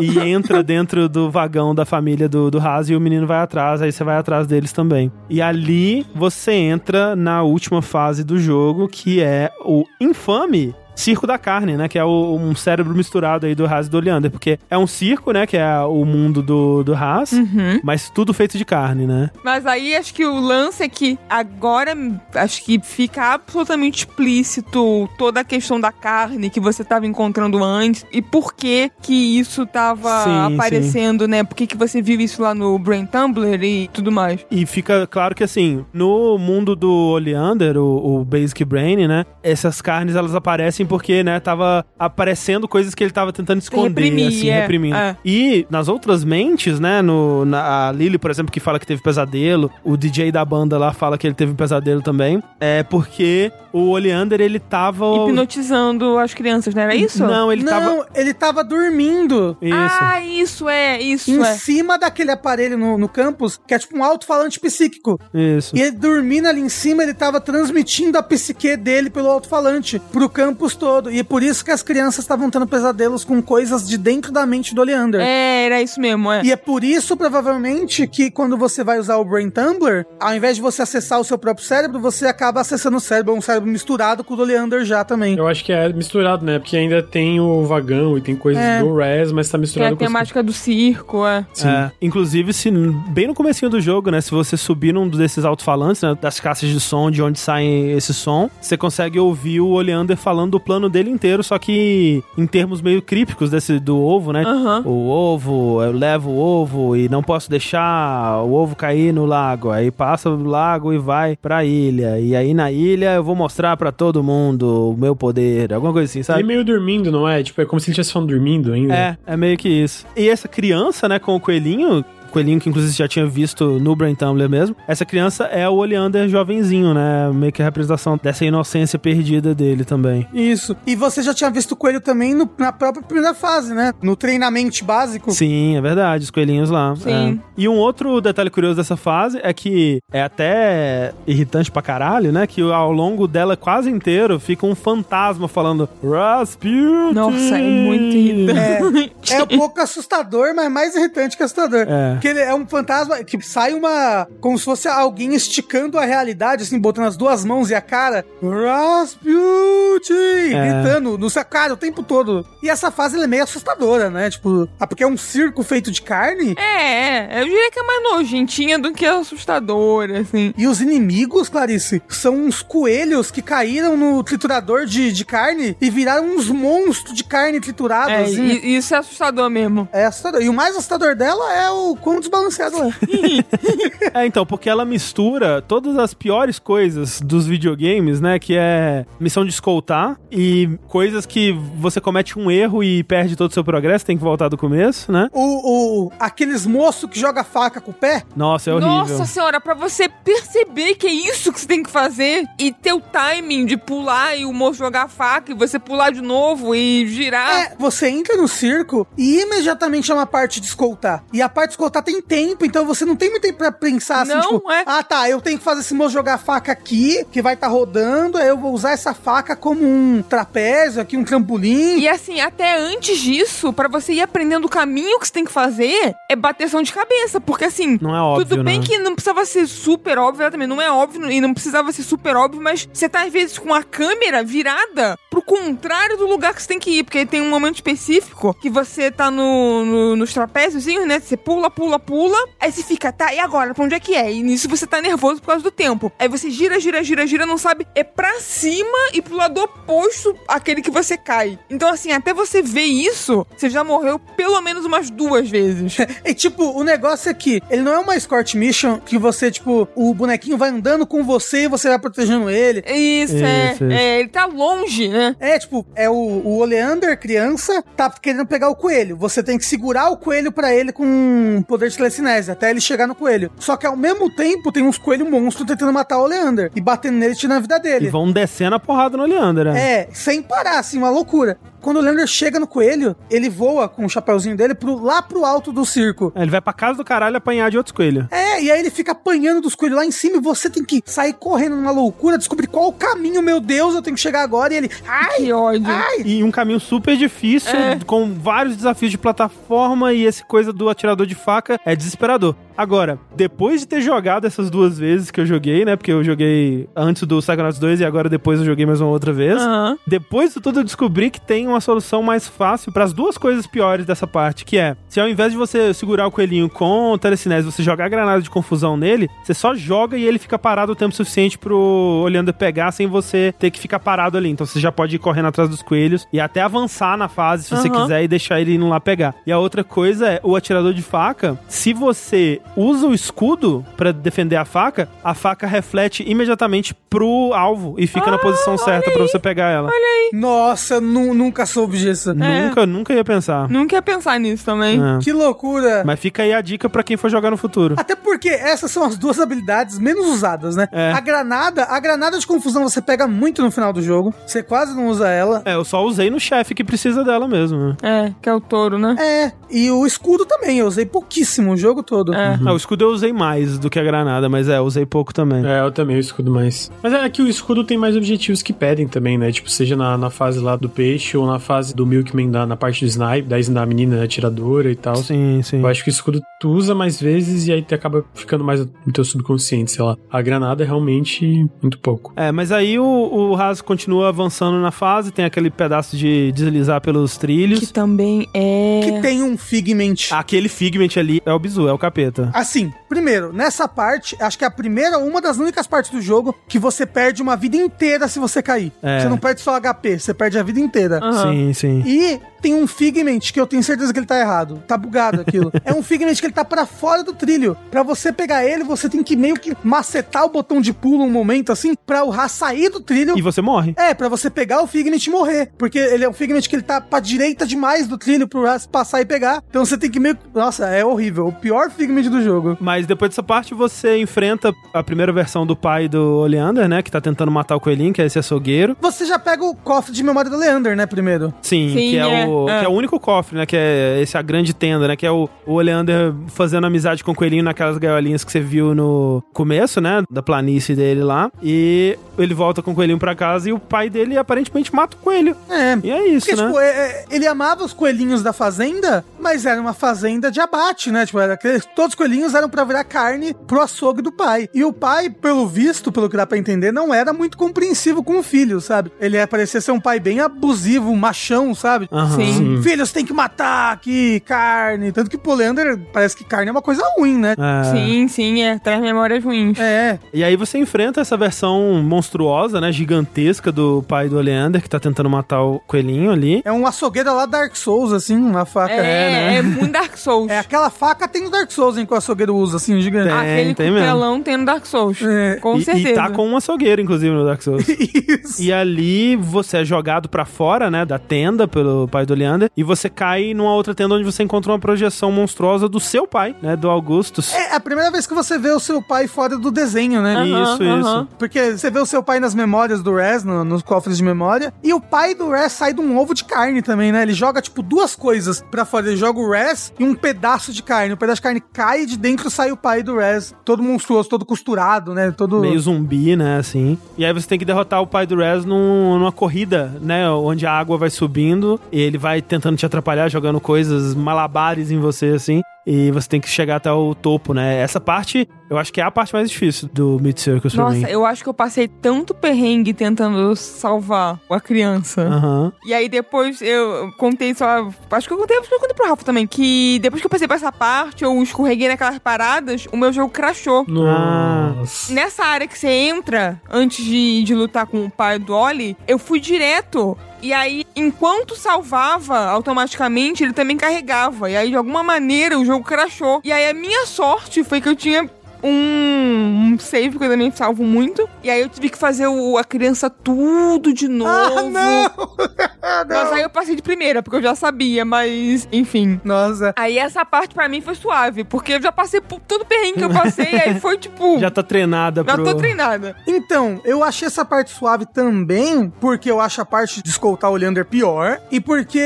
e 0.02 0.20
entra 0.20 0.62
dentro 0.62 1.08
do 1.08 1.32
vagão 1.32 1.74
da 1.74 1.86
família 1.86 2.28
do, 2.28 2.52
do 2.52 2.60
Haas 2.60 2.90
e 2.90 2.96
o 2.96 3.00
menino 3.00 3.26
vai 3.26 3.38
atrás, 3.38 3.82
aí 3.82 3.90
você 3.90 4.04
vai 4.04 4.18
atrás 4.18 4.46
deles 4.46 4.74
também. 4.74 5.10
E 5.30 5.42
ali 5.42 6.06
você 6.14 6.52
entra 6.52 7.16
na 7.16 7.42
última 7.42 7.82
fase 7.82 8.22
do 8.22 8.38
jogo, 8.38 8.90
que 8.90 9.22
é 9.22 9.50
o 9.64 9.86
infame 10.02 10.76
circo 10.96 11.26
da 11.28 11.38
carne, 11.38 11.76
né? 11.78 11.88
Que 11.88 11.98
é 12.00 12.04
o- 12.04 12.36
um 12.36 12.56
cérebro 12.56 12.94
misturado 12.96 13.46
aí 13.46 13.56
do 13.56 13.66
Haas 13.66 13.88
e 13.88 13.90
do 13.90 13.98
Oleander. 13.98 14.30
Porque 14.32 14.60
é 14.70 14.78
um 14.78 14.88
circo, 14.88 15.32
né? 15.32 15.46
Que 15.48 15.58
é 15.58 15.80
o 15.82 16.06
mundo 16.06 16.42
do, 16.42 16.84
do 16.84 16.94
Haas, 16.94 17.32
Uhum. 17.34 17.80
mas 17.84 18.10
tudo 18.10 18.34
feito 18.34 18.58
de 18.58 18.66
carne, 18.66 19.06
né? 19.08 19.30
Mas 19.44 19.66
aí 19.66 19.96
acho 19.96 20.14
que 20.14 20.26
o 20.26 20.40
lance 20.40 20.84
é 20.84 20.90
que 20.90 21.18
agora 21.30 21.94
acho 22.36 22.64
que 22.64 22.80
fica 22.82 23.34
absolutamente 23.34 24.00
explícito 24.00 25.10
toda 25.18 25.40
a 25.40 25.44
questão 25.44 25.80
da 25.80 25.92
carne 25.92 26.50
que 26.50 26.60
você 26.60 26.84
tava 26.84 27.06
encontrando 27.08 27.64
antes 27.64 28.06
e 28.12 28.22
por 28.22 28.54
que 28.54 28.92
que 29.02 29.14
isso 29.40 29.66
tava 29.66 30.24
Sim, 30.24 30.56
aparecendo, 30.56 31.28
né? 31.28 31.44
Por 31.44 31.56
que 31.56 31.68
que 31.68 31.78
você 31.78 32.02
viu 32.02 32.20
isso 32.20 32.42
lá 32.42 32.54
no 32.54 32.78
Brain 32.78 33.06
Tumblr 33.06 33.64
e 33.64 33.88
tudo 33.94 34.12
mais. 34.12 34.46
E 34.52 34.66
fica 34.66 35.08
claro 35.08 35.34
que, 35.36 35.44
assim, 35.44 35.86
no 35.94 36.38
mundo 36.38 36.76
do 36.76 36.92
Oleander, 36.92 37.78
o, 37.78 38.22
o 38.22 38.26
Basic 38.26 38.64
Brain, 38.66 39.08
né? 39.08 39.26
Essas 39.42 39.82
carnes, 39.82 40.16
elas 40.16 40.36
aparecem 40.36 40.83
porque, 40.86 41.24
né, 41.24 41.40
tava 41.40 41.86
aparecendo 41.98 42.68
coisas 42.68 42.94
que 42.94 43.04
ele 43.04 43.12
tava 43.12 43.32
tentando 43.32 43.60
esconder, 43.60 44.04
Reprimir, 44.04 44.28
assim, 44.28 44.50
é, 44.50 44.62
reprimindo. 44.62 44.96
é. 44.96 45.18
E 45.26 45.66
nas 45.70 45.88
outras 45.88 46.24
mentes, 46.24 46.80
né, 46.80 47.02
no, 47.02 47.46
na, 47.46 47.90
a 47.90 47.92
Lily, 47.92 48.18
por 48.18 48.32
exemplo, 48.32 48.52
que 48.52 48.60
fala 48.60 48.80
que 48.80 48.88
teve 48.88 49.02
pesadelo, 49.02 49.72
o 49.84 49.98
DJ 49.98 50.32
da 50.32 50.44
banda 50.44 50.78
lá 50.78 50.94
fala 50.94 51.18
que 51.18 51.28
ele 51.28 51.36
teve 51.36 51.52
um 51.52 51.56
pesadelo 51.56 52.02
também, 52.02 52.42
é 52.60 52.84
porque 52.84 53.52
o 53.72 53.90
Oleander, 53.90 54.40
ele 54.40 54.60
tava... 54.60 55.06
Hipnotizando 55.26 56.20
as 56.20 56.34
crianças, 56.34 56.76
não 56.76 56.84
era 56.84 56.96
isso? 56.96 57.26
Não, 57.26 57.52
ele 57.52 57.64
não, 57.64 57.72
tava... 57.72 58.08
ele 58.14 58.34
tava 58.34 58.64
dormindo. 58.64 59.58
Isso. 59.62 59.76
Ah, 59.76 60.22
isso 60.22 60.70
é, 60.70 61.02
isso 61.02 61.32
Em 61.32 61.42
é. 61.42 61.54
cima 61.56 61.98
daquele 61.98 62.32
aparelho 62.32 62.78
no, 62.78 62.98
no 62.98 63.10
campus, 63.10 63.60
que 63.68 63.74
é 63.74 63.80
tipo 63.80 63.98
um 63.98 64.04
alto-falante 64.04 64.60
psíquico. 64.60 65.20
Isso. 65.34 65.76
E 65.76 65.82
ele 65.82 65.92
dormindo 65.92 66.48
ali 66.48 66.62
em 66.62 66.70
cima, 66.70 67.04
ele 67.04 67.14
tava 67.14 67.42
transmitindo 67.42 68.18
a 68.18 68.24
psique 68.24 68.78
dele 68.78 69.10
pelo 69.10 69.30
alto-falante 69.30 70.00
pro 70.12 70.30
campus 70.30 70.73
todo. 70.78 71.12
E 71.12 71.20
é 71.20 71.24
por 71.24 71.44
isso 71.44 71.64
que 71.64 71.72
as 71.72 71.82
crianças 71.84 72.24
estavam 72.24 72.50
tendo 72.50 72.68
pesadelos 72.68 73.24
com 73.24 73.42
coisas 73.42 73.88
de 73.88 73.98
dentro 73.98 74.32
da 74.32 74.46
mente 74.46 74.74
do 74.74 74.82
Oleander. 74.82 75.22
É, 75.22 75.66
era 75.66 75.82
isso 75.82 76.00
mesmo, 76.00 76.32
é. 76.32 76.42
E 76.44 76.52
é 76.52 76.56
por 76.56 76.84
isso, 76.84 77.16
provavelmente, 77.18 78.08
que 78.08 78.32
quando 78.32 78.58
você 78.58 78.84
vai 78.84 79.00
usar 79.00 79.18
o 79.18 79.26
Brain 79.26 79.50
Tumblr, 79.50 80.06
ao 80.20 80.36
invés 80.36 80.56
de 80.56 80.62
você 80.62 80.82
acessar 80.82 81.20
o 81.20 81.24
seu 81.24 81.38
próprio 81.38 81.66
cérebro, 81.66 82.00
você 82.00 82.26
acaba 82.26 82.62
acessando 82.62 82.98
o 82.98 83.00
cérebro, 83.00 83.34
um 83.34 83.42
cérebro 83.42 83.70
misturado 83.70 84.24
com 84.24 84.34
o 84.34 84.38
do 84.38 84.44
Oleander 84.44 84.84
já 84.86 85.04
também. 85.04 85.38
Eu 85.38 85.48
acho 85.48 85.64
que 85.64 85.72
é 85.72 85.92
misturado, 85.92 86.46
né? 86.46 86.60
Porque 86.60 86.78
ainda 86.78 87.02
tem 87.02 87.40
o 87.40 87.66
vagão 87.66 88.18
e 88.18 88.22
tem 88.22 88.36
coisas 88.36 88.64
É. 88.64 88.80
do 88.80 88.96
Res, 88.96 89.32
mas 89.32 89.50
tá 89.50 89.58
misturado 89.58 89.94
a 89.94 89.98
com 89.98 90.04
as 90.04 90.10
temática 90.10 90.44
do 90.44 90.54
circo, 90.54 91.26
é. 91.26 91.46
Sim. 91.54 91.68
É, 91.68 91.92
inclusive, 92.02 92.54
se 92.54 92.72
bem 93.10 93.28
no 93.28 93.34
comecinho 93.34 93.70
do 93.70 93.80
jogo, 93.82 94.10
né? 94.12 94.22
Se 94.22 94.32
você 94.32 94.56
subir 94.58 94.94
num 94.94 95.08
desses 95.08 95.46
alto-falantes, 95.46 96.02
né? 96.02 96.18
Das 96.22 96.40
caixas 96.40 96.70
de 96.70 96.80
som, 96.80 97.10
de 97.12 97.22
onde 97.22 97.40
sai 97.40 97.66
esse 97.66 98.14
som, 98.14 98.50
você 98.62 98.78
consegue 98.78 99.20
ouvir 99.20 99.60
o 99.60 99.68
Oleander 99.70 100.18
falando 100.18 100.52
do 100.52 100.60
plano 100.64 100.90
dele 100.90 101.10
inteiro, 101.10 101.44
só 101.44 101.58
que 101.60 102.24
em 102.38 102.48
termos 102.48 102.82
meio 102.82 103.02
crípticos 103.02 103.50
desse 103.50 103.80
do 103.80 103.98
ovo, 104.00 104.32
né? 104.32 104.44
Aham. 104.46 104.82
O 104.86 105.10
ovo, 105.10 105.84
eu 105.84 105.92
levo 105.92 106.30
o 106.32 106.38
ovo 106.38 106.96
e 106.96 107.08
não 107.10 107.22
posso 107.22 107.50
deixar 107.50 108.42
o 108.44 108.54
ovo 108.54 108.76
cair 108.76 109.14
no 109.14 109.26
lago. 109.26 109.70
Aí 109.72 109.92
passa 109.92 110.30
o 110.30 110.44
lago 110.44 110.94
e 110.94 110.98
vai 110.98 111.36
pra 111.36 111.64
ilha. 111.66 112.20
E 112.20 112.36
aí 112.36 112.54
na 112.54 112.72
ilha 112.72 113.14
eu 113.14 113.24
vou 113.24 113.36
mostrar 113.36 113.76
pra 113.78 113.92
todo 113.92 114.24
mundo 114.24 114.92
o 114.92 114.98
meu 114.98 115.16
poder. 115.16 115.74
Alguma 115.74 115.94
coisa 115.94 116.10
assim, 116.10 116.20
Ele 116.20 116.24
sabe? 116.26 116.44
meio 116.44 116.64
dormindo, 116.64 117.12
não 117.12 117.28
é? 117.28 117.44
Tipo, 117.44 117.62
é 117.62 117.66
como 117.66 117.80
se 117.80 117.88
ele 117.88 117.92
estivesse 117.94 118.14
falando 118.14 118.30
dormindo 118.30 118.74
ainda. 118.74 118.94
É, 118.96 119.18
é 119.26 119.38
meio 119.38 119.58
que 119.58 119.70
isso. 119.70 120.06
E 120.16 120.30
essa 120.30 120.48
criança, 120.48 121.08
né, 121.10 121.20
com 121.20 121.36
o 121.36 121.40
coelhinho, 121.40 122.04
coelhinho 122.34 122.60
que 122.60 122.68
inclusive 122.70 122.94
já 122.94 123.08
tinha 123.08 123.26
visto 123.26 123.80
no 123.80 123.96
Brain 123.96 124.16
Tumblr 124.16 124.50
mesmo, 124.50 124.76
essa 124.88 125.06
criança 125.06 125.46
é 125.46 125.68
o 125.70 125.74
Oleander 125.76 126.28
jovenzinho, 126.28 126.94
né? 126.94 127.30
Meio 127.34 127.52
que 127.54 127.62
a 127.62 127.66
representação 127.66 128.20
dessa 128.22 128.44
inocência 128.44 128.98
perdida 129.00 129.54
dele 129.56 129.86
também. 129.86 130.28
Isso. 130.34 130.76
E 130.86 130.96
você 130.96 131.22
já 131.22 131.34
tinha 131.34 131.50
visto 131.50 131.74
o 131.74 131.76
coelho 131.76 132.02
também 132.02 132.34
no- 132.34 132.50
na 132.58 132.72
própria 132.72 133.04
primeira 133.04 133.34
fase, 133.34 133.74
né? 133.74 133.92
No 134.02 134.16
treinamento 134.16 134.84
básico. 134.84 135.32
Sim, 135.32 135.78
é 135.78 135.82
verdade, 135.82 136.24
os 136.24 136.32
coelhinhos 136.32 136.70
lá. 136.70 136.96
Sim. 136.96 137.40
é. 137.40 137.54
E 137.58 137.68
um 137.70 137.76
outro 137.78 138.20
detalhe 138.20 138.50
curioso 138.50 138.76
dessa 138.78 138.98
fase 138.98 139.40
é 139.44 139.54
que 139.54 140.00
é 140.12 140.24
até 140.24 141.14
irritante 141.28 141.70
pra 141.72 141.82
caralho, 141.82 142.32
né? 142.32 142.48
Que 142.48 142.62
ao 142.62 142.92
longo 142.92 143.28
dela 143.28 143.56
quase 143.56 143.90
inteiro 143.90 144.40
fica 144.40 144.66
um 144.66 144.74
fantasma 144.74 145.48
falando 145.48 145.88
Rasputin. 146.04 147.14
Nossa, 147.14 147.58
é 147.58 147.62
muito 147.62 148.16
irritante. 148.16 149.14
É 149.34 149.44
um 149.44 149.48
pouco 149.48 149.80
assustador, 149.82 150.54
mas 150.56 150.72
mais 150.72 150.96
irritante 150.96 151.38
que 151.38 151.44
assustador. 151.44 151.86
É. 151.88 152.18
Porque 152.24 152.40
ele 152.40 152.40
é 152.40 152.56
um 152.56 152.66
fantasma 152.66 153.22
que 153.22 153.42
sai 153.42 153.74
uma. 153.74 154.26
Como 154.40 154.58
se 154.58 154.64
fosse 154.64 154.88
alguém 154.88 155.36
esticando 155.36 156.00
a 156.00 156.06
realidade, 156.06 156.64
assim, 156.64 156.80
botando 156.80 157.08
as 157.08 157.18
duas 157.18 157.44
mãos 157.44 157.70
e 157.70 157.76
a 157.76 157.82
cara. 157.82 158.26
Rasputin! 158.42 160.14
É. 160.54 160.82
Gritando 160.82 161.18
no 161.18 161.30
seu 161.30 161.44
cara 161.44 161.74
o 161.74 161.78
tempo 161.78 162.02
todo. 162.02 162.46
E 162.62 162.70
essa 162.70 162.90
fase 162.92 163.16
ela 163.16 163.26
é 163.26 163.28
meio 163.28 163.44
assustadora, 163.44 164.10
né? 164.10 164.30
Tipo, 164.30 164.70
ah, 164.80 164.88
porque 164.88 165.04
é 165.04 165.08
um 165.08 165.18
circo 165.18 165.64
feito 165.64 165.92
de 165.92 166.02
carne. 166.02 166.56
É, 166.58 167.40
é, 167.40 167.42
eu 167.42 167.46
diria 167.46 167.70
que 167.70 167.80
é 167.80 167.84
mais 167.84 168.04
nojentinha 168.04 168.80
do 168.80 168.94
que 168.94 169.06
assustadora, 169.06 170.22
assim. 170.22 170.54
E 170.58 170.66
os 170.66 170.80
inimigos, 170.80 171.50
Clarice, 171.50 172.02
são 172.08 172.36
uns 172.36 172.62
coelhos 172.62 173.32
que 173.32 173.42
caíram 173.42 173.98
no 173.98 174.24
triturador 174.24 174.86
de, 174.86 175.12
de 175.12 175.26
carne 175.26 175.76
e 175.82 175.90
viraram 175.90 176.38
uns 176.38 176.48
monstros 176.48 177.14
de 177.14 177.26
carne 177.26 177.60
triturada. 177.60 178.14
É, 178.14 178.24
assim. 178.24 178.46
e- 178.46 178.78
isso 178.78 178.96
é 178.96 179.00
assustador 179.00 179.50
mesmo. 179.50 179.90
É 179.92 180.06
assustador. 180.06 180.42
E 180.42 180.48
o 180.48 180.54
mais 180.54 180.74
assustador 180.74 181.18
dela 181.18 181.54
é 181.54 181.70
o 181.70 181.98
quão 182.14 182.20
desbalanceado 182.20 182.78
ela 182.78 182.94
é. 184.14 184.22
É, 184.22 184.26
então, 184.26 184.46
porque 184.46 184.70
ela 184.70 184.86
mistura 184.86 185.62
todas 185.62 185.98
as 185.98 186.14
piores 186.14 186.60
coisas 186.60 187.20
dos 187.20 187.48
videogames, 187.48 188.22
né? 188.22 188.38
Que 188.38 188.56
é 188.56 189.06
missão 189.20 189.44
de 189.44 189.52
escoltar 189.52 190.20
e 190.32 190.70
coisas 190.88 191.26
que 191.26 191.52
você 191.78 192.00
comete 192.00 192.38
um 192.38 192.52
erro 192.52 192.84
e 192.84 193.04
perde 193.04 193.36
todo 193.36 193.52
o 193.52 193.54
seu 193.54 193.64
progresso, 193.64 194.06
tem 194.06 194.18
que 194.18 194.24
voltar 194.24 194.50
do 194.50 194.58
começo, 194.58 195.12
né? 195.12 195.30
o, 195.34 196.06
o, 196.06 196.12
aqueles 196.20 196.66
moços 196.66 197.10
que 197.10 197.20
joga 197.20 197.44
faca 197.44 197.82
com 197.82 197.92
o 197.92 197.94
pé. 197.94 198.24
Nossa, 198.36 198.70
é 198.70 198.74
horrível. 198.74 198.94
Nossa 198.94 199.26
senhora, 199.26 199.60
pra 199.60 199.74
você 199.74 200.08
perceber 200.08 200.96
que 200.96 201.08
é 201.08 201.12
isso 201.12 201.52
que 201.52 201.60
você 201.60 201.68
tem 201.68 201.82
que 201.82 201.90
fazer 201.90 202.46
e 202.60 202.72
ter 202.72 202.94
o 202.94 203.02
timing 203.02 203.66
de 203.66 203.78
pular 203.78 204.36
e 204.36 204.46
o 204.46 204.54
moço 204.54 204.80
jogar 204.80 205.04
a 205.04 205.08
faca 205.08 205.52
e 205.52 205.56
você 205.56 205.80
pular 205.80 206.12
de 206.12 206.22
novo 206.22 206.76
e 206.76 207.08
girar. 207.08 207.62
É, 207.62 207.76
você 207.78 208.10
entra 208.10 208.38
no 208.38 208.48
circo 208.48 209.08
e 209.18 209.42
imediatamente 209.42 210.12
é 210.12 210.14
uma 210.14 210.26
parte 210.26 210.60
de 210.60 210.68
escoltar. 210.68 211.24
E 211.34 211.42
a 211.42 211.50
parte 211.50 211.70
de 211.70 211.74
escoltar 211.74 212.03
tem 212.04 212.22
tempo, 212.22 212.66
então 212.66 212.86
você 212.86 213.06
não 213.06 213.16
tem 213.16 213.30
muito 213.30 213.42
tempo 213.44 213.58
pra 213.58 213.72
pensar 213.72 214.22
assim, 214.22 214.34
Não, 214.34 214.42
tipo, 214.60 214.72
é. 214.72 214.84
ah 214.86 215.02
tá, 215.04 215.30
eu 215.30 215.42
tenho 215.42 215.58
que 215.58 215.64
fazer 215.64 215.82
esse 215.82 215.94
moço 215.94 216.12
jogar 216.14 216.36
a 216.36 216.38
faca 216.38 216.72
aqui, 216.72 217.26
que 217.32 217.42
vai 217.42 217.54
estar 217.56 217.68
rodando, 217.68 218.38
aí 218.38 218.48
eu 218.48 218.58
vou 218.58 218.74
usar 218.74 218.92
essa 218.92 219.14
faca 219.14 219.56
como 219.56 219.82
um 219.84 220.22
trapézio 220.22 221.02
aqui, 221.02 221.18
um 221.18 221.24
trampolim. 221.24 222.00
E 222.00 222.08
assim, 222.08 222.40
até 222.42 222.78
antes 222.78 223.18
disso, 223.20 223.72
pra 223.74 223.88
você 223.88 224.14
ir 224.14 224.22
aprendendo 224.22 224.66
o 224.66 224.70
caminho 224.70 225.20
que 225.20 225.28
você 225.28 225.34
tem 225.34 225.46
que 225.46 225.52
fazer, 225.52 226.14
é 226.30 226.36
bateção 226.36 226.82
de 226.84 226.92
cabeça. 226.94 227.40
Porque 227.40 227.66
assim, 227.66 227.98
Não 228.02 228.16
é 228.16 228.22
óbvio, 228.22 228.46
tudo 228.48 228.64
bem 228.64 228.80
né? 228.80 228.86
que 228.86 228.98
não 229.00 229.16
precisava 229.16 229.46
ser 229.46 229.68
super 229.68 230.18
óbvio, 230.18 230.50
também 230.52 230.68
não 230.68 230.82
é 230.82 230.92
óbvio 230.92 231.30
e 231.32 231.40
não 231.42 231.54
precisava 231.54 231.92
ser 231.92 232.04
super 232.04 232.36
óbvio, 232.36 232.62
mas 232.62 232.88
você 232.92 233.08
tá 233.08 233.24
às 233.24 233.32
vezes 233.32 233.58
com 233.58 233.74
a 233.74 233.84
câmera 233.84 234.44
virada 234.44 235.18
pro 235.30 235.42
contrário 235.42 236.18
do 236.18 236.28
lugar 236.28 236.54
que 236.54 236.62
você 236.62 236.68
tem 236.68 236.80
que 236.80 237.00
ir. 237.00 237.04
Porque 237.04 237.26
tem 237.26 237.42
um 237.42 237.50
momento 237.50 237.76
específico 237.76 238.54
que 238.62 238.70
você 238.70 239.10
tá 239.12 239.30
no, 239.32 239.86
no- 239.86 240.16
nos 240.16 240.34
trapézios, 240.34 240.86
né? 241.06 241.20
Você 241.20 241.38
pula, 241.38 241.70
pula, 241.70 241.93
pula, 242.00 242.38
aí 242.60 242.72
você 242.72 242.84
fica, 242.84 243.12
tá, 243.12 243.34
e 243.34 243.40
agora? 243.40 243.74
Pra 243.74 243.84
onde 243.86 243.96
é 243.96 244.00
que 244.00 244.16
é? 244.16 244.32
E 244.32 244.44
nisso 244.44 244.68
você 244.70 244.86
tá 244.86 245.02
nervoso 245.02 245.42
por 245.42 245.48
causa 245.48 245.64
do 245.64 245.72
tempo. 245.72 246.12
Aí 246.20 246.28
você 246.28 246.50
gira, 246.50 246.80
gira, 246.80 247.04
gira, 247.04 247.26
gira, 247.28 247.46
não 247.46 247.58
sabe, 247.58 247.88
é 247.96 248.04
pra 248.04 248.40
cima 248.40 248.98
e 249.14 249.22
pro 249.22 249.36
lado 249.36 249.60
oposto 249.62 250.36
aquele 250.48 250.82
que 250.82 250.92
você 250.92 251.18
cai. 251.18 251.58
Então, 251.70 251.90
assim, 251.90 252.12
até 252.12 252.34
você 252.34 252.62
ver 252.62 252.84
isso, 252.86 253.46
você 253.56 253.70
já 253.70 253.84
morreu 253.84 254.20
pelo 254.20 254.60
menos 254.62 254.86
umas 254.86 255.10
duas 255.10 255.50
vezes. 255.50 255.98
E 256.26 256.34
tipo, 256.34 256.64
o 256.64 256.84
negócio 256.84 257.30
é 257.30 257.34
que 257.34 257.62
ele 257.70 257.82
não 257.82 257.94
é 257.94 258.00
uma 258.00 258.16
escort 258.16 258.54
mission 258.56 259.00
que 259.00 259.18
você, 259.18 259.52
tipo, 259.52 259.88
o 259.96 260.14
bonequinho 260.14 260.58
vai 260.58 260.70
andando 260.70 261.06
com 261.06 261.24
você 261.24 261.64
e 261.64 261.68
você 261.68 261.90
vai 261.90 262.00
protegendo 262.00 262.50
ele. 262.50 262.80
Isso, 262.88 263.36
é, 263.36 263.74
Isso, 263.74 263.84
isso. 263.84 263.94
é. 263.94 264.20
Ele 264.20 264.30
tá 264.30 264.46
longe, 264.46 265.10
né? 265.10 265.36
É, 265.40 265.60
tipo, 265.60 265.86
é 265.96 266.10
o, 266.10 266.14
o 266.14 266.58
Oleander, 266.60 267.20
criança, 267.20 267.84
tá 267.98 268.10
querendo 268.10 268.46
pegar 268.46 268.70
o 268.70 268.76
coelho. 268.76 269.18
Você 269.18 269.44
tem 269.44 269.58
que 269.58 269.66
segurar 269.66 270.10
o 270.10 270.18
coelho 270.18 270.52
pra 270.52 270.74
ele 270.74 270.92
com 270.94 271.06
um 271.06 271.62
poder 271.74 271.90
de 271.90 271.98
telecinese, 271.98 272.52
até 272.52 272.70
ele 272.70 272.80
chegar 272.80 273.08
no 273.08 273.16
coelho. 273.16 273.50
Só 273.58 273.76
que 273.76 273.86
ao 273.88 273.96
mesmo 273.96 274.30
tempo 274.30 274.72
tem 274.72 274.84
uns 274.84 274.98
coelhos 274.98 275.28
monstros 275.30 275.66
tentando 275.68 275.92
matar 275.92 276.20
o 276.20 276.24
Oleander 276.24 276.72
e 276.76 276.80
batendo 276.82 277.18
nele 277.18 277.34
e 277.34 277.36
tirando 277.36 277.58
a 277.58 277.60
vida 277.62 277.78
E 277.78 277.80
dele. 277.80 278.10
vão 278.10 278.32
descendo 278.32 278.76
a 278.76 278.80
porrada 278.80 279.18
no 279.18 279.24
Oleander, 279.24 279.66
né? 279.66 279.82
É, 280.02 280.10
sem 280.14 280.42
parar, 280.42 280.78
assim, 280.80 280.98
uma 281.00 281.10
loucura. 281.10 281.58
Quando 281.84 281.98
o 281.98 282.02
Leander 282.02 282.26
chega 282.26 282.60
no 282.60 282.66
coelho, 282.66 283.16
ele 283.30 283.50
voa 283.50 283.88
com 283.88 284.06
o 284.06 284.10
chapéuzinho 284.10 284.58
dele 284.58 284.74
pro, 284.74 285.04
lá 285.04 285.22
pro 285.22 285.46
alto 285.46 285.72
do 285.72 285.86
circo. 285.86 286.32
É, 286.34 286.42
ele 286.42 286.50
vai 286.50 286.62
pra 286.62 286.74
casa 286.74 286.98
do 286.98 287.04
caralho 287.06 287.38
apanhar 287.38 287.70
de 287.70 287.78
outros 287.78 287.92
coelhos. 287.96 288.26
É, 288.32 288.64
e 288.64 288.72
aí 288.72 288.80
ele 288.80 288.90
fica 288.90 289.12
apanhando 289.12 289.62
dos 289.62 289.76
coelhos 289.76 289.98
lá 289.98 290.06
em 290.06 290.12
cima 290.12 290.38
e 290.38 290.40
você 290.42 290.70
tem 290.70 290.84
que 290.84 291.02
sair 291.06 291.34
correndo 291.34 291.76
numa 291.76 291.92
loucura, 291.92 292.38
descobrir 292.38 292.68
qual 292.68 292.88
o 292.88 292.94
caminho, 292.94 293.42
meu 293.42 293.60
Deus, 293.60 293.94
eu 293.94 294.02
tenho 294.02 294.16
que 294.16 294.22
chegar 294.22 294.42
agora. 294.42 294.74
E 294.74 294.78
ele, 294.78 294.90
ai, 295.08 295.38
Que 295.44 295.52
ódio. 295.52 295.86
ai. 295.88 296.22
E 296.26 296.44
um 296.44 296.50
caminho 296.52 296.80
super 296.80 297.16
difícil, 297.18 297.76
É. 297.78 298.00
com 298.06 298.34
vários 298.34 298.76
desafios 298.78 299.12
de 299.12 299.18
plataforma 299.18 300.14
e 300.14 300.24
esse 300.24 300.44
coisa 300.46 300.72
do 300.72 300.90
atirador 300.90 301.26
de 301.28 301.36
faca 301.36 301.80
é 301.86 301.96
desesperador. 301.96 302.56
Agora, 302.76 303.20
depois 303.36 303.82
de 303.82 303.88
ter 303.88 304.02
jogado 304.02 304.48
essas 304.48 304.70
duas 304.72 304.98
vezes 304.98 305.30
que 305.30 305.40
eu 305.40 305.46
joguei, 305.46 305.86
né? 305.86 305.96
Porque 305.96 306.12
eu 306.12 306.24
joguei 306.24 306.90
antes 306.96 307.22
do 307.24 307.38
Psychonauts 307.38 307.78
2 307.78 308.00
e 308.00 308.06
agora 308.06 308.28
depois 308.28 308.60
eu 308.60 308.66
joguei 308.66 308.84
mais 308.84 309.00
uma 309.00 309.12
outra 309.12 309.32
vez. 309.32 309.62
Aham. 309.62 309.96
Depois 310.08 310.54
de 310.56 310.60
tudo 310.60 310.80
eu 310.80 310.84
descobri 310.84 311.30
que 311.30 311.40
tem 311.40 311.68
uma 311.74 311.82
solução 311.82 312.22
mais 312.24 312.48
fácil 312.48 312.92
para 312.92 313.04
as 313.04 313.14
duas 313.14 313.38
coisas 313.38 313.68
piores 313.68 314.06
dessa 314.06 314.26
parte, 314.28 314.66
que 314.66 314.78
é, 314.78 314.96
se 315.10 315.20
ao 315.20 315.28
invés 315.28 315.52
de 315.52 315.58
você 315.58 315.94
segurar 315.94 316.28
o 316.28 316.32
coelhinho 316.32 316.70
com 316.70 317.12
o 317.12 317.18
telecinese, 317.18 317.66
você 317.66 317.84
jogar 317.84 318.10
granada 318.10 318.42
de 318.42 318.50
confusão 318.50 318.96
nele, 318.96 319.30
você 319.44 319.54
só 319.54 319.74
joga 319.76 320.18
e 320.18 320.24
ele 320.26 320.40
fica 320.40 320.58
parado 320.58 320.92
o 320.92 320.96
tempo 320.96 321.14
suficiente 321.16 321.58
pro 321.58 321.78
Oleander 322.24 322.54
pegar 322.54 322.92
sem 322.92 323.08
você 323.08 323.54
ter 323.60 323.72
que 323.72 323.80
ficar 323.80 324.00
parado 324.00 324.38
ali. 324.38 324.50
Então 324.50 324.66
você 324.66 324.80
já 324.80 324.92
pode 324.92 325.16
ir 325.16 325.20
correndo 325.20 325.48
atrás 325.48 325.70
dos 325.70 325.82
coelhos 325.82 326.28
e 326.32 326.40
até 326.40 326.62
avançar 326.62 327.18
na 327.18 327.28
fase 327.28 327.64
se 327.66 327.76
você 327.76 327.88
Aham. 327.90 328.02
quiser 328.02 328.24
e 328.24 328.28
deixar 328.28 328.62
ele 328.62 328.76
indo 328.76 328.88
lá 328.88 329.00
pegar. 329.00 329.36
E 329.46 329.52
a 329.52 329.60
outra 329.60 329.84
coisa 329.84 330.28
é, 330.28 330.40
o 330.44 330.56
atirador 330.56 330.94
de 330.94 331.02
faca, 331.02 331.60
se 331.68 331.94
você 331.94 332.62
usa 332.76 333.08
o 333.08 333.14
escudo 333.14 333.86
pra 333.98 334.12
defender 334.12 334.56
a 334.56 334.66
faca, 334.66 335.10
a 335.24 335.34
faca 335.34 335.66
reflete 335.68 336.24
imediatamente 336.28 336.94
pro 337.10 337.52
alvo 337.54 337.96
e 337.98 338.08
fica 338.08 338.30
na 338.32 338.38
posição 338.38 338.78
certa 338.78 339.12
pra 339.12 339.22
você 339.22 339.40
pegar 339.40 339.70
ela. 339.70 339.90
Nossa, 340.32 340.96
eu 340.96 341.02
nu- 341.02 341.34
nunca 341.34 341.63
soube 341.66 341.98
disso. 341.98 342.32
É. 342.32 342.68
Nunca, 342.68 342.86
nunca 342.86 343.14
ia 343.14 343.24
pensar. 343.24 343.70
Nunca 343.70 343.96
ia 343.96 344.02
pensar 344.02 344.40
nisso 344.40 344.66
também. 344.66 345.00
É. 345.02 345.20
Que 345.20 345.32
loucura. 345.32 346.04
Mas 346.06 346.20
fica 346.20 346.44
aí 346.44 346.54
a 346.54 346.62
dica 346.62 346.90
pra 346.90 347.04
quem 347.04 347.18
for 347.18 347.30
jogar 347.30 347.52
no 347.52 347.58
futuro. 347.58 347.96
Até 347.98 348.16
porque 348.16 348.50
essas 348.50 348.92
são 348.92 349.04
as 349.04 349.18
duas 349.18 349.40
habilidades 349.40 350.00
menos 350.00 350.26
usadas, 350.28 350.76
né? 350.76 350.88
É. 350.92 351.12
A 351.12 351.20
granada, 351.20 351.84
a 351.84 352.00
granada 352.00 352.38
de 352.40 352.46
confusão 352.48 352.84
você 352.84 353.02
pega 353.02 353.28
muito 353.28 353.62
no 353.62 353.72
final 353.72 353.92
do 353.94 354.02
jogo. 354.02 354.34
Você 354.46 354.62
quase 354.64 354.96
não 354.96 355.08
usa 355.08 355.28
ela. 355.30 355.62
É, 355.66 355.76
eu 355.76 355.84
só 355.84 356.04
usei 356.04 356.30
no 356.30 356.40
chefe 356.40 356.74
que 356.74 356.84
precisa 356.84 357.24
dela 357.24 357.48
mesmo. 357.48 357.78
né? 357.90 357.96
É, 358.02 358.34
que 358.42 358.50
é 358.50 358.54
o 358.54 358.62
touro, 358.62 358.98
né? 358.98 359.16
É, 359.20 359.52
e 359.70 359.90
o 359.92 360.06
escudo 360.06 360.46
também, 360.46 360.80
eu 360.80 360.88
usei 360.88 361.06
pouquíssimo 361.06 361.74
o 361.74 361.78
jogo 361.78 362.04
todo. 362.04 362.34
É. 362.34 362.60
Ah, 362.66 362.74
o 362.74 362.78
escudo 362.78 363.06
eu 363.06 363.10
usei 363.10 363.32
mais 363.34 363.78
do 363.78 363.90
que 363.90 364.00
a 364.00 364.04
granada, 364.04 364.48
mas 364.50 364.68
é, 364.68 364.78
eu 364.78 364.84
usei 364.84 365.06
pouco 365.06 365.34
também. 365.34 365.66
É, 365.66 365.82
eu 365.82 365.92
também, 365.92 366.16
o 366.16 366.20
escudo 366.20 366.52
mais. 366.52 366.92
Mas 367.02 367.14
é 367.14 367.30
que 367.30 367.42
o 367.42 367.48
escudo 367.48 367.84
tem 367.84 367.98
mais 367.98 368.16
objetivos 368.16 368.62
que 368.62 368.74
pedem 368.74 369.08
também, 369.08 369.38
né? 369.38 369.52
Tipo, 369.52 369.70
seja 369.70 369.96
na, 369.96 370.18
na 370.18 370.30
fase 370.30 370.60
lá 370.60 370.76
do 370.76 370.90
peixe 370.90 371.36
ou 371.38 371.46
na 371.48 371.53
fase 371.60 371.96
do 371.96 372.06
Milkman, 372.06 372.52
da, 372.52 372.66
na 372.66 372.76
parte 372.76 373.06
do 373.06 373.08
snipe, 373.08 373.48
da, 373.48 373.58
da 373.60 373.86
menina 373.86 374.18
né, 374.18 374.24
atiradora 374.24 374.92
e 374.92 374.96
tal. 374.96 375.16
Sim, 375.16 375.62
sim. 375.64 375.80
Eu 375.80 375.88
acho 375.88 376.04
que 376.04 376.10
o 376.10 376.12
escudo 376.12 376.42
tu 376.60 376.70
usa 376.70 376.94
mais 376.94 377.20
vezes 377.20 377.68
e 377.68 377.74
aí 377.74 377.82
tu 377.82 377.96
acaba 377.96 378.24
ficando 378.34 378.64
mais 378.64 378.80
no 378.80 379.14
teu 379.14 379.24
subconsciente, 379.24 379.92
sei 379.92 380.04
lá. 380.04 380.18
A 380.32 380.42
granada 380.42 380.84
é 380.84 380.86
realmente 380.86 381.68
muito 381.82 382.00
pouco. 382.00 382.34
É, 382.36 382.52
mas 382.52 382.72
aí 382.72 383.00
o, 383.00 383.04
o 383.06 383.56
Haas 383.56 383.82
continua 383.82 384.30
avançando 384.30 384.82
na 384.82 384.92
fase, 384.92 385.32
tem 385.32 385.46
aquele 385.46 385.70
pedaço 385.70 386.16
de 386.16 386.52
deslizar 386.52 387.02
pelos 387.02 387.38
trilhos. 387.38 387.80
Que 387.80 387.88
também 387.88 388.48
é. 388.54 389.02
Que 389.04 389.22
tem 389.22 389.44
um 389.44 389.58
figment. 389.58 390.16
Aquele 390.32 390.70
Figment 390.70 391.18
ali 391.18 391.42
é 391.46 391.54
o 391.54 391.60
bizu, 391.60 391.88
é 391.88 391.94
o 391.94 391.98
capeta. 391.98 392.50
Assim, 392.54 392.92
primeiro, 393.08 393.54
nessa 393.54 393.88
parte, 393.88 394.36
acho 394.40 394.58
que 394.58 394.64
é 394.64 394.68
a 394.68 394.72
primeira, 394.72 395.18
uma 395.18 395.40
das 395.40 395.58
únicas 395.58 395.88
partes 395.88 396.12
do 396.12 396.22
jogo 396.22 396.56
que 396.68 396.80
você 396.80 397.06
perde 397.06 397.42
uma 397.42 397.56
vida 397.56 397.78
inteira 397.78 398.28
se 398.28 398.40
você 398.40 398.62
cair. 398.62 398.92
É. 399.02 399.20
Você 399.20 399.30
não 399.30 399.38
perde 399.38 399.62
só 399.62 399.80
HP, 399.80 400.20
você 400.20 400.34
perde 400.34 400.58
a 400.58 400.64
vida 400.64 400.80
inteira. 400.80 401.20
Aham. 401.34 401.52
Sim, 401.54 401.74
sim. 401.74 402.04
E 402.06 402.40
tem 402.64 402.74
um 402.74 402.88
figment 402.88 403.40
que 403.40 403.60
eu 403.60 403.68
tenho 403.68 403.84
certeza 403.84 404.14
que 404.14 404.20
ele 404.20 404.26
tá 404.26 404.40
errado. 404.40 404.82
Tá 404.88 404.98
bugado 404.98 405.42
aquilo. 405.42 405.70
é 405.84 405.94
um 405.94 406.02
figment 406.02 406.34
que 406.36 406.46
ele 406.46 406.54
tá 406.54 406.64
pra 406.64 406.86
fora 406.86 407.22
do 407.22 407.34
trilho. 407.34 407.76
Pra 407.92 408.04
você 408.04 408.32
pegar 408.32 408.66
ele, 408.66 408.86
você 408.86 409.10
tem 409.10 409.22
que 409.22 409.36
meio 409.36 409.56
que 409.56 409.76
macetar 409.84 410.46
o 410.46 410.50
botão 410.50 410.80
de 410.80 410.94
pulo 410.94 411.26
um 411.26 411.30
momento 411.30 411.74
assim, 411.74 411.94
pra 411.94 412.24
o 412.24 412.30
Ra 412.30 412.48
sair 412.48 412.90
do 412.90 413.02
trilho. 413.02 413.38
E 413.38 413.42
você 413.42 413.62
morre. 413.62 413.94
É, 413.98 414.14
pra 414.14 414.30
você 414.30 414.50
pegar 414.50 414.82
o 414.82 414.88
Figment 414.88 415.18
e 415.28 415.30
morrer. 415.30 415.72
Porque 415.78 416.00
ele 416.00 416.24
é 416.24 416.30
um 416.30 416.34
Figment 416.34 416.62
que 416.62 416.76
ele 416.76 416.84
tá 416.84 417.02
pra 417.02 417.20
direita 417.20 417.66
demais 417.66 418.08
do 418.08 418.18
trilho 418.18 418.48
pro 418.48 418.64
Ras 418.64 418.88
passar 418.88 419.20
e 419.20 419.26
pegar. 419.26 419.62
Então 419.70 419.86
você 419.86 419.98
tem 419.98 420.10
que 420.10 420.20
meio. 420.20 420.38
Nossa, 420.54 420.86
é 420.88 421.04
horrível. 421.04 421.48
O 421.48 421.52
pior 421.52 421.92
Figment 421.92 422.30
do 422.30 422.42
jogo. 422.42 422.78
Mas 422.80 423.06
depois 423.06 423.30
dessa 423.30 423.44
parte 423.44 423.74
você 423.74 424.18
enfrenta 424.20 424.74
a 424.94 425.04
primeira 425.04 425.34
versão 425.34 425.66
do 425.66 425.76
pai 425.76 426.08
do 426.08 426.38
Oleander, 426.38 426.88
né? 426.88 427.02
Que 427.02 427.12
tá 427.12 427.20
tentando 427.20 427.52
matar 427.52 427.76
o 427.76 427.80
coelhinho, 427.80 428.14
que 428.14 428.22
é 428.22 428.26
esse 428.26 428.40
açougueiro. 428.40 428.96
Você 429.02 429.26
já 429.26 429.38
pega 429.38 429.66
o 429.66 429.76
cofre 429.76 430.14
de 430.14 430.24
memória 430.24 430.50
do 430.50 430.58
Leander, 430.58 430.96
né? 430.96 431.06
Primeiro. 431.06 431.54
Sim, 431.62 431.90
Sim, 431.90 432.12
que, 432.12 432.18
é 432.18 432.44
é, 432.44 432.48
o, 432.48 432.53
é. 432.70 432.80
que 432.80 432.86
é 432.86 432.90
o 432.90 432.92
único 432.92 433.20
cofre, 433.20 433.58
né? 433.58 433.66
Que 433.66 433.76
é 433.78 434.20
esse 434.22 434.38
a 434.38 434.42
grande 434.42 434.74
tenda, 434.74 435.08
né? 435.08 435.16
Que 435.16 435.26
é 435.26 435.32
o, 435.32 435.50
o 435.66 435.74
Oleander 435.74 436.34
fazendo 436.48 436.86
amizade 436.88 437.24
com 437.24 437.32
o 437.32 437.36
coelhinho 437.36 437.64
naquelas 437.64 437.98
gaiolinhas 437.98 438.44
que 438.44 438.52
você 438.52 438.60
viu 438.60 438.94
no 438.96 439.44
começo, 439.54 440.00
né? 440.02 440.24
Da 440.30 440.42
planície 440.42 440.96
dele 440.96 441.24
lá. 441.24 441.52
E 441.62 442.18
ele 442.38 442.54
volta 442.54 442.82
com 442.82 442.92
o 442.92 442.96
coelhinho 442.96 443.20
pra 443.20 443.36
casa 443.36 443.70
e 443.70 443.74
o 443.74 443.80
pai 443.80 444.10
dele 444.10 444.38
aparentemente 444.38 444.94
mata 444.94 445.16
o 445.16 445.20
coelho. 445.20 445.56
É. 445.70 445.98
E 446.04 446.12
é 446.12 446.28
isso, 446.28 446.48
Porque, 446.48 446.62
né? 446.62 446.68
tipo, 446.68 446.80
é- 446.80 446.90
é- 446.90 447.26
ele 447.32 447.48
amava 447.48 447.84
os 447.84 447.94
coelhinhos 447.94 448.42
da 448.44 448.54
fazenda, 448.54 449.24
mas 449.40 449.66
era 449.66 449.80
uma 449.80 449.94
fazenda 449.94 450.50
de 450.52 450.60
abate, 450.60 451.12
né? 451.12 451.26
Tipo, 451.26 451.40
era 451.40 451.54
aquele- 451.54 451.80
todos 451.96 452.10
os 452.12 452.16
coelhinhos 452.16 452.54
eram 452.54 452.70
pra 452.70 452.84
virar 452.84 453.04
carne 453.04 453.54
pro 453.68 453.82
açougue 453.82 454.22
do 454.22 454.32
pai. 454.32 454.68
E 454.74 454.84
o 454.84 454.92
pai, 454.94 455.30
pelo 455.30 455.68
visto, 455.68 456.12
pelo 456.12 456.30
que 456.30 456.38
dá 456.38 456.46
pra 456.46 456.58
entender, 456.58 456.92
não 456.92 457.14
era 457.14 457.32
muito 457.34 457.58
compreensivo 457.58 458.24
com 458.24 458.40
o 458.40 458.44
filho, 458.44 458.80
sabe? 458.82 459.12
Ele 459.20 459.38
ia 459.38 459.48
parecer 459.48 459.82
ser 459.82 459.92
um 459.92 460.00
pai 460.00 460.20
bem 460.20 460.40
abusivo, 460.40 461.10
um 461.12 461.16
machão, 461.16 461.74
sabe? 461.76 462.08
Aham. 462.12 462.36
Sim. 462.46 462.82
Filhos 462.82 463.12
tem 463.12 463.26
que 463.26 463.34
matar 463.34 463.94
aqui, 463.94 464.40
carne. 464.42 465.12
Tanto 465.12 465.30
que 465.30 465.38
pro 465.38 465.54
Leander 465.54 466.00
parece 466.12 466.36
que 466.36 466.44
carne 466.44 466.70
é 466.70 466.72
uma 466.72 466.82
coisa 466.82 467.04
ruim, 467.18 467.38
né? 467.38 467.56
É. 467.58 467.84
Sim, 467.92 468.28
sim, 468.28 468.62
é. 468.64 468.78
Traz 468.80 469.02
memórias 469.02 469.44
ruins. 469.44 469.80
É, 469.80 470.20
E 470.34 470.44
aí 470.44 470.56
você 470.56 470.78
enfrenta 470.78 471.22
essa 471.22 471.38
versão 471.38 472.02
monstruosa, 472.04 472.80
né? 472.82 472.92
Gigantesca 472.92 473.72
do 473.72 474.04
pai 474.08 474.30
do 474.30 474.38
Oleander, 474.38 474.82
que 474.82 474.90
tá 474.90 475.00
tentando 475.00 475.30
matar 475.30 475.62
o 475.62 475.80
coelhinho 475.88 476.32
ali. 476.32 476.62
é 476.66 476.72
um 476.72 476.86
açougueiro 476.86 477.34
lá 477.36 477.46
Dark 477.46 477.76
Souls, 477.76 478.12
assim, 478.12 478.38
uma 478.38 478.66
faca. 478.66 478.94
É, 478.94 479.56
é, 479.58 479.62
muito 479.62 479.92
Dark 479.92 480.18
Souls. 480.18 480.50
É, 480.50 480.60
aquela 480.60 480.90
faca 480.90 481.28
tem 481.28 481.44
no 481.44 481.50
Dark 481.50 481.72
Souls, 481.72 481.98
hein, 481.98 482.06
que 482.06 482.14
o 482.14 482.18
açougueiro 482.18 482.56
usa, 482.56 482.78
assim, 482.78 483.00
gigante. 483.02 483.30
Tem, 483.30 483.38
Aquele 483.40 483.76
tem 483.76 483.92
mesmo. 483.92 484.06
cupelão 484.08 484.42
tem 484.42 484.58
no 484.58 484.66
Dark 484.66 484.86
Souls. 484.86 485.22
É. 485.22 485.56
Com 485.58 485.78
e, 485.78 485.84
certeza. 485.84 486.10
e 486.10 486.14
tá 486.14 486.30
com 486.30 486.48
um 486.48 486.58
açougueiro, 486.58 487.02
inclusive, 487.02 487.34
no 487.34 487.46
Dark 487.46 487.62
Souls. 487.62 487.84
Isso. 487.90 488.62
E 488.62 488.72
ali 488.72 489.36
você 489.36 489.78
é 489.78 489.86
jogado 489.86 490.28
pra 490.30 490.46
fora, 490.46 490.90
né, 490.90 491.06
da 491.06 491.18
tenda 491.20 491.68
pelo 491.68 492.08
pai 492.08 492.26
do 492.26 492.33
Oleander, 492.34 492.70
e 492.76 492.84
você 492.84 493.10
cai 493.10 493.54
numa 493.54 493.74
outra 493.74 493.94
tenda 493.96 494.16
onde 494.16 494.24
você 494.24 494.44
encontra 494.44 494.72
uma 494.72 494.80
projeção 494.80 495.32
monstruosa 495.32 495.88
do 495.88 496.00
seu 496.00 496.28
pai, 496.28 496.56
né, 496.62 496.76
do 496.76 496.90
Augustus. 496.90 497.54
É 497.54 497.76
a 497.76 497.80
primeira 497.80 498.12
vez 498.12 498.28
que 498.28 498.34
você 498.34 498.58
vê 498.58 498.72
o 498.72 498.80
seu 498.80 499.02
pai 499.02 499.28
fora 499.28 499.58
do 499.58 499.72
desenho, 499.72 500.22
né? 500.22 500.36
Aham, 500.36 500.46
isso, 500.74 500.84
aham. 500.84 501.00
isso. 501.00 501.28
Porque 501.38 501.78
você 501.78 501.90
vê 501.90 502.00
o 502.00 502.06
seu 502.06 502.22
pai 502.24 502.40
nas 502.40 502.54
memórias 502.56 503.02
do 503.02 503.16
Rez, 503.16 503.44
no- 503.44 503.64
nos 503.64 503.82
cofres 503.82 504.18
de 504.18 504.24
memória, 504.24 504.74
e 504.84 504.94
o 504.94 505.00
pai 505.02 505.34
do 505.36 505.50
Rez 505.50 505.72
sai 505.72 505.94
de 505.94 506.02
um 506.02 506.18
ovo 506.18 506.34
de 506.34 506.44
carne 506.44 506.82
também, 506.82 507.12
né? 507.12 507.22
Ele 507.22 507.34
joga, 507.34 507.62
tipo, 507.62 507.82
duas 507.82 508.16
coisas 508.16 508.64
pra 508.72 508.86
fora. 508.86 509.08
Ele 509.08 509.18
joga 509.18 509.40
o 509.40 509.50
Rez 509.52 509.94
e 510.00 510.04
um 510.04 510.14
pedaço 510.16 510.72
de 510.74 510.82
carne. 510.84 511.14
O 511.14 511.18
pedaço 511.18 511.38
de 511.38 511.42
carne 511.44 511.62
cai 511.74 512.02
e 512.04 512.06
de 512.06 512.18
dentro 512.18 512.50
sai 512.50 512.72
o 512.72 512.78
pai 512.78 513.04
do 513.04 513.18
Rez, 513.18 513.54
todo 513.66 513.82
monstruoso, 513.84 514.30
todo 514.30 514.46
costurado, 514.46 515.14
né? 515.14 515.32
Todo... 515.32 515.60
Meio 515.60 515.80
zumbi, 515.80 516.36
né, 516.36 516.58
assim. 516.58 516.98
E 517.18 517.26
aí 517.26 517.34
você 517.34 517.48
tem 517.48 517.60
que 517.60 517.66
derrotar 517.66 518.02
o 518.02 518.08
pai 518.08 518.26
do 518.26 518.36
Rez 518.38 518.66
num- 518.66 519.18
numa 519.20 519.32
corrida, 519.32 519.94
né, 520.02 520.30
onde 520.30 520.66
a 520.66 520.72
água 520.72 520.98
vai 520.98 521.10
subindo 521.10 521.80
e 521.92 522.00
ele 522.14 522.20
vai 522.20 522.42
tentando 522.44 522.78
te 522.78 522.86
atrapalhar, 522.86 523.28
jogando 523.28 523.60
coisas, 523.60 524.14
malabares 524.14 524.92
em 524.92 525.00
você, 525.00 525.28
assim. 525.30 525.64
E 525.86 526.12
você 526.12 526.30
tem 526.30 526.40
que 526.40 526.50
chegar 526.50 526.78
até 526.78 526.92
o 526.92 527.14
topo, 527.14 527.54
né? 527.54 527.78
Essa 527.82 528.00
parte, 528.00 528.48
eu 528.70 528.78
acho 528.78 528.92
que 528.92 529.02
é 529.02 529.04
a 529.04 529.12
parte 529.12 529.34
mais 529.34 529.50
difícil 529.50 529.90
do 529.92 530.18
Mid 530.22 530.38
Circus 530.38 530.74
pra 530.74 530.90
mim. 530.90 531.02
Nossa, 531.02 531.12
eu 531.12 531.26
acho 531.26 531.44
que 531.44 531.50
eu 531.50 531.54
passei 531.54 531.88
tanto 531.88 532.34
perrengue 532.34 532.94
tentando 532.94 533.56
salvar 533.56 534.40
a 534.50 534.60
criança. 534.60 535.22
Aham. 535.22 535.74
E 535.86 535.94
aí 535.94 536.08
depois 536.08 536.62
eu 536.62 537.12
contei 537.18 537.54
só. 537.54 537.90
Acho 538.12 538.28
que 538.28 538.34
eu 538.34 538.38
contei, 538.38 538.58
acho 538.58 538.70
que 538.70 538.76
eu 538.76 538.80
contei 538.80 538.96
pro 538.96 539.10
Rafa 539.10 539.26
também. 539.26 539.46
Que 539.46 540.00
depois 540.00 540.22
que 540.22 540.26
eu 540.26 540.30
passei 540.32 540.48
por 540.48 540.56
essa 540.56 540.72
parte, 540.72 541.24
eu 541.24 541.44
escorreguei 541.44 541.88
naquelas 541.88 542.18
paradas, 542.20 542.88
o 542.92 542.98
meu 542.98 543.12
jogo 543.12 543.30
crashou. 543.30 543.86
Nossa. 543.88 545.14
Nessa 545.14 545.44
área 545.44 545.68
que 545.68 545.78
você 545.78 545.90
entra, 545.90 546.62
antes 546.72 547.04
de, 547.04 547.44
de 547.44 547.54
lutar 547.54 547.86
com 547.88 548.06
o 548.06 548.10
pai 548.10 548.40
do 548.40 548.54
Oli, 548.54 548.96
eu 549.08 549.20
fui 549.20 549.40
direto. 549.40 550.18
E 550.42 550.52
aí, 550.52 550.84
enquanto 550.94 551.56
salvava 551.56 552.38
automaticamente, 552.38 553.46
ele 553.46 553.54
também 553.54 553.78
carregava. 553.78 554.52
E 554.52 554.58
aí, 554.58 554.70
de 554.70 554.76
alguma 554.76 555.02
maneira, 555.02 555.58
o 555.58 555.64
jogo 555.64 555.73
crashou. 555.82 556.42
E 556.44 556.52
aí, 556.52 556.70
a 556.70 556.74
minha 556.74 557.06
sorte 557.06 557.64
foi 557.64 557.82
que 557.82 557.90
eu 557.90 557.96
tinha 557.96 558.30
um, 558.62 559.74
um 559.74 559.80
save 559.80 560.18
que 560.18 560.24
eu 560.24 560.30
também 560.30 560.52
salvo 560.52 560.84
muito. 560.84 561.28
E 561.44 561.50
aí, 561.50 561.62
eu 561.62 561.70
tive 561.70 561.90
que 561.90 561.98
fazer 561.98 562.28
o, 562.28 562.58
a 562.58 562.64
criança 562.64 563.10
tudo 563.10 563.94
de 563.94 564.08
novo. 564.08 564.30
Ah, 564.30 564.64
não! 564.64 565.73
Ah, 565.84 566.06
não. 566.08 566.16
Mas 566.16 566.32
aí 566.32 566.42
eu 566.42 566.50
passei 566.50 566.76
de 566.76 566.82
primeira, 566.82 567.22
porque 567.22 567.36
eu 567.36 567.42
já 567.42 567.54
sabia, 567.56 568.06
mas 568.06 568.68
enfim. 568.72 569.20
Nossa. 569.24 569.74
Aí 569.76 569.98
essa 569.98 570.24
parte 570.24 570.56
pra 570.56 570.70
mim 570.70 570.80
foi 570.80 570.96
suave, 570.96 571.44
porque 571.44 571.74
eu 571.74 571.82
já 571.82 571.92
passei 571.92 572.22
por 572.22 572.40
todo 572.40 572.62
o 572.62 572.66
perrengue 572.66 573.00
que 573.00 573.04
eu 573.04 573.10
passei, 573.10 573.56
aí 573.56 573.80
foi 573.80 573.98
tipo. 573.98 574.40
Já 574.44 574.50
tá 574.50 574.64
treinada 574.64 575.24
já 575.26 575.36
pro... 575.36 575.44
tô 575.44 575.56
treinada. 575.56 576.16
Então, 576.28 576.80
eu 576.84 577.04
achei 577.04 577.28
essa 577.28 577.44
parte 577.46 577.72
suave 577.72 578.06
também, 578.06 578.92
porque 579.00 579.30
eu 579.30 579.40
acho 579.40 579.62
a 579.62 579.66
parte 579.66 580.02
de 580.02 580.10
escoltar 580.10 580.52
o 580.52 580.56
Leander 580.56 580.86
pior, 580.86 581.40
e 581.52 581.60
porque 581.60 582.00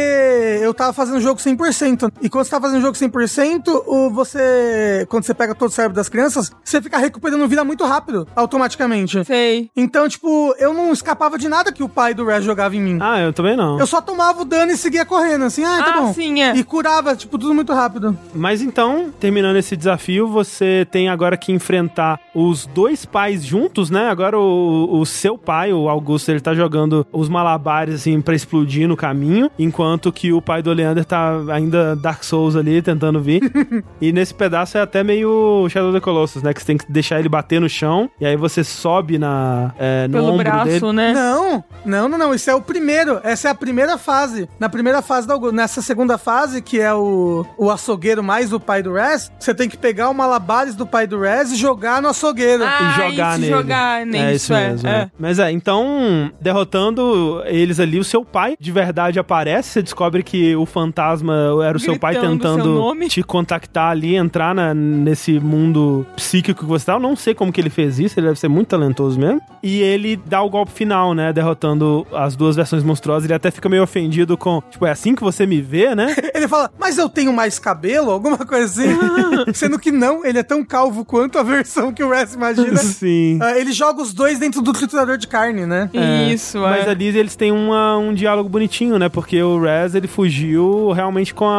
eu 0.61 0.73
tava 0.73 0.93
fazendo 0.93 1.17
o 1.17 1.21
jogo 1.21 1.39
100%. 1.39 2.11
E 2.21 2.29
quando 2.29 2.45
você 2.45 2.51
tá 2.51 2.61
fazendo 2.61 2.79
o 2.79 2.81
jogo 2.81 2.97
100%, 2.97 3.83
o 3.85 4.09
você, 4.09 5.05
quando 5.09 5.23
você 5.23 5.33
pega 5.33 5.53
todo 5.53 5.69
o 5.69 5.73
cérebro 5.73 5.95
das 5.95 6.09
crianças, 6.09 6.51
você 6.63 6.81
fica 6.81 6.97
recuperando 6.97 7.47
vida 7.47 7.63
muito 7.63 7.83
rápido, 7.85 8.27
automaticamente. 8.35 9.23
Sei. 9.25 9.69
Então, 9.75 10.07
tipo, 10.07 10.53
eu 10.57 10.73
não 10.73 10.91
escapava 10.91 11.37
de 11.37 11.47
nada 11.47 11.71
que 11.71 11.83
o 11.83 11.89
pai 11.89 12.13
do 12.13 12.25
Res 12.25 12.43
jogava 12.43 12.75
em 12.75 12.81
mim. 12.81 12.99
Ah, 13.01 13.19
eu 13.19 13.33
também 13.33 13.55
não. 13.71 13.79
Eu 13.79 13.87
só 13.87 14.01
tomava 14.01 14.41
o 14.41 14.45
dano 14.45 14.71
e 14.71 14.77
seguia 14.77 15.05
correndo, 15.05 15.45
assim, 15.45 15.63
ah, 15.63 15.83
tá 15.83 15.93
Ah, 15.95 16.01
bom. 16.01 16.13
sim, 16.13 16.41
é. 16.41 16.55
E 16.55 16.63
curava, 16.63 17.15
tipo, 17.15 17.37
tudo 17.37 17.53
muito 17.53 17.73
rápido. 17.73 18.17
Mas 18.33 18.61
então, 18.61 19.11
terminando 19.19 19.55
esse 19.57 19.75
desafio, 19.75 20.27
você 20.27 20.87
tem 20.91 21.09
agora 21.09 21.35
que 21.37 21.51
enfrentar 21.51 22.19
os 22.33 22.65
dois 22.67 23.05
pais 23.05 23.43
juntos, 23.43 23.89
né? 23.89 24.09
Agora 24.09 24.37
o, 24.39 24.99
o 24.99 25.05
seu 25.05 25.37
pai, 25.37 25.73
o 25.73 25.89
Augusto, 25.89 26.29
ele 26.29 26.39
tá 26.39 26.53
jogando 26.53 27.05
os 27.11 27.29
malabares, 27.29 27.95
assim, 27.95 28.21
pra 28.21 28.35
explodir 28.35 28.87
no 28.87 28.95
caminho, 28.97 29.49
enquanto 29.57 30.11
que 30.11 30.31
o 30.31 30.41
pai 30.41 30.61
do 30.61 30.71
Leander 30.73 31.05
tá 31.05 31.31
ainda 31.51 31.95
Dark 31.95 32.23
Souls 32.23 32.55
ali, 32.55 32.81
tentando 32.81 33.19
vir. 33.21 33.41
e 34.01 34.11
nesse 34.11 34.33
pedaço 34.33 34.77
é 34.77 34.81
até 34.81 35.03
meio 35.03 35.67
Shadow 35.69 35.89
of 35.89 35.99
the 35.99 36.03
Colossus, 36.03 36.43
né? 36.43 36.53
Que 36.53 36.59
você 36.61 36.67
tem 36.67 36.77
que 36.77 36.91
deixar 36.91 37.19
ele 37.19 37.29
bater 37.29 37.59
no 37.61 37.69
chão, 37.69 38.09
e 38.19 38.25
aí 38.25 38.35
você 38.35 38.63
sobe 38.63 39.17
na, 39.17 39.73
é, 39.77 40.07
no 40.07 40.13
Pelo 40.13 40.27
ombro 40.33 40.43
braço, 40.43 40.65
dele. 40.67 40.91
né? 40.93 41.13
Não, 41.13 41.63
não, 41.85 42.09
não, 42.09 42.17
não. 42.17 42.33
Isso 42.33 42.49
é 42.49 42.55
o 42.55 42.61
primeiro. 42.61 43.19
Essa 43.23 43.49
é 43.49 43.51
a 43.51 43.55
primeira 43.57 43.97
fase. 43.97 44.47
Na 44.59 44.69
primeira 44.69 45.01
fase 45.01 45.27
da. 45.27 45.37
Nessa 45.51 45.81
segunda 45.81 46.17
fase, 46.17 46.61
que 46.61 46.79
é 46.79 46.93
o, 46.93 47.45
o 47.57 47.69
açougueiro 47.69 48.23
mais 48.23 48.53
o 48.53 48.59
pai 48.59 48.81
do 48.81 48.93
Rez, 48.93 49.31
você 49.39 49.53
tem 49.53 49.67
que 49.69 49.77
pegar 49.77 50.09
o 50.09 50.13
malabares 50.13 50.75
do 50.75 50.85
pai 50.85 51.05
do 51.07 51.19
Rez 51.19 51.51
e 51.51 51.55
jogar 51.55 52.01
no 52.01 52.07
açougueiro. 52.09 52.63
Ah, 52.63 52.79
e 52.81 52.95
jogar 53.11 53.31
isso, 53.33 53.41
nele. 53.41 53.53
jogar 53.53 54.01
É 54.01 54.05
nele, 54.05 54.35
isso 54.35 54.53
mesmo. 54.53 54.87
é. 54.87 55.11
Mas 55.19 55.39
é, 55.39 55.51
então, 55.51 56.31
derrotando 56.39 57.41
eles 57.45 57.79
ali, 57.79 57.99
o 57.99 58.03
seu 58.03 58.23
pai 58.25 58.55
de 58.59 58.71
verdade 58.71 59.19
aparece. 59.19 59.69
Você 59.69 59.81
descobre 59.81 60.23
que 60.23 60.55
o 60.55 60.65
fantasma 60.65 61.33
era 61.63 61.77
o 61.77 61.79
seu 61.79 61.97
pai 61.97 62.13
Gritando 62.15 62.41
seu 62.41 62.51
tentando 62.57 62.73
nome. 62.75 63.07
te 63.07 63.23
contactar 63.23 63.91
ali, 63.91 64.15
entrar 64.15 64.53
na- 64.53 64.73
nesse 64.73 65.39
mundo 65.39 66.05
psíquico 66.15 66.61
que 66.61 66.65
você 66.65 66.85
tá. 66.85 66.93
Eu 66.93 66.99
não 66.99 67.15
sei 67.15 67.33
como 67.33 67.51
que 67.51 67.61
ele 67.61 67.69
fez 67.69 67.99
isso, 67.99 68.19
ele 68.19 68.27
deve 68.27 68.39
ser 68.39 68.47
muito 68.47 68.67
talentoso 68.67 69.19
mesmo. 69.19 69.41
E 69.63 69.81
ele 69.81 70.15
dá 70.25 70.41
o 70.41 70.49
golpe 70.49 70.71
final, 70.71 71.13
né? 71.13 71.31
Derrotando 71.33 72.05
as 72.13 72.35
duas 72.35 72.55
versões 72.55 72.83
monstruosas. 72.83 73.25
Ele 73.25 73.33
até 73.33 73.46
fica 73.51 73.67
meio 73.69 73.83
ofendido 73.83 74.37
com, 74.37 74.61
tipo, 74.69 74.85
é 74.85 74.91
assim 74.91 75.15
que 75.15 75.23
você 75.23 75.45
me 75.45 75.61
vê, 75.61 75.93
né? 75.95 76.15
Ele 76.33 76.47
fala, 76.47 76.71
mas 76.79 76.97
eu 76.97 77.09
tenho 77.09 77.31
mais 77.33 77.59
cabelo? 77.59 78.11
Alguma 78.11 78.37
coisa 78.37 78.65
assim. 78.65 78.95
Sendo 79.53 79.79
que 79.79 79.91
não, 79.91 80.25
ele 80.25 80.39
é 80.39 80.43
tão 80.43 80.63
calvo 80.63 81.03
quanto 81.05 81.37
a 81.39 81.43
versão 81.43 81.91
que 81.91 82.03
o 82.03 82.09
Rez 82.09 82.33
imagina. 82.33 82.77
Sim. 82.77 83.39
Ah, 83.41 83.57
ele 83.57 83.71
joga 83.71 84.01
os 84.01 84.13
dois 84.13 84.39
dentro 84.39 84.61
do 84.61 84.71
triturador 84.73 85.17
de 85.17 85.27
carne, 85.27 85.65
né? 85.65 85.89
Isso, 86.31 86.59
Mas 86.59 86.85
é. 86.87 86.89
ali 86.89 87.07
eles 87.07 87.35
têm 87.35 87.51
uma- 87.51 87.97
um 87.97 88.13
diálogo 88.13 88.49
bonitinho, 88.49 88.97
né? 88.99 89.09
Porque 89.09 89.41
o 89.41 89.59
Rez, 89.61 89.95
ele 89.95 90.07
fugiu 90.07 90.91
realmente 90.91 91.33
com 91.33 91.45
a, 91.45 91.51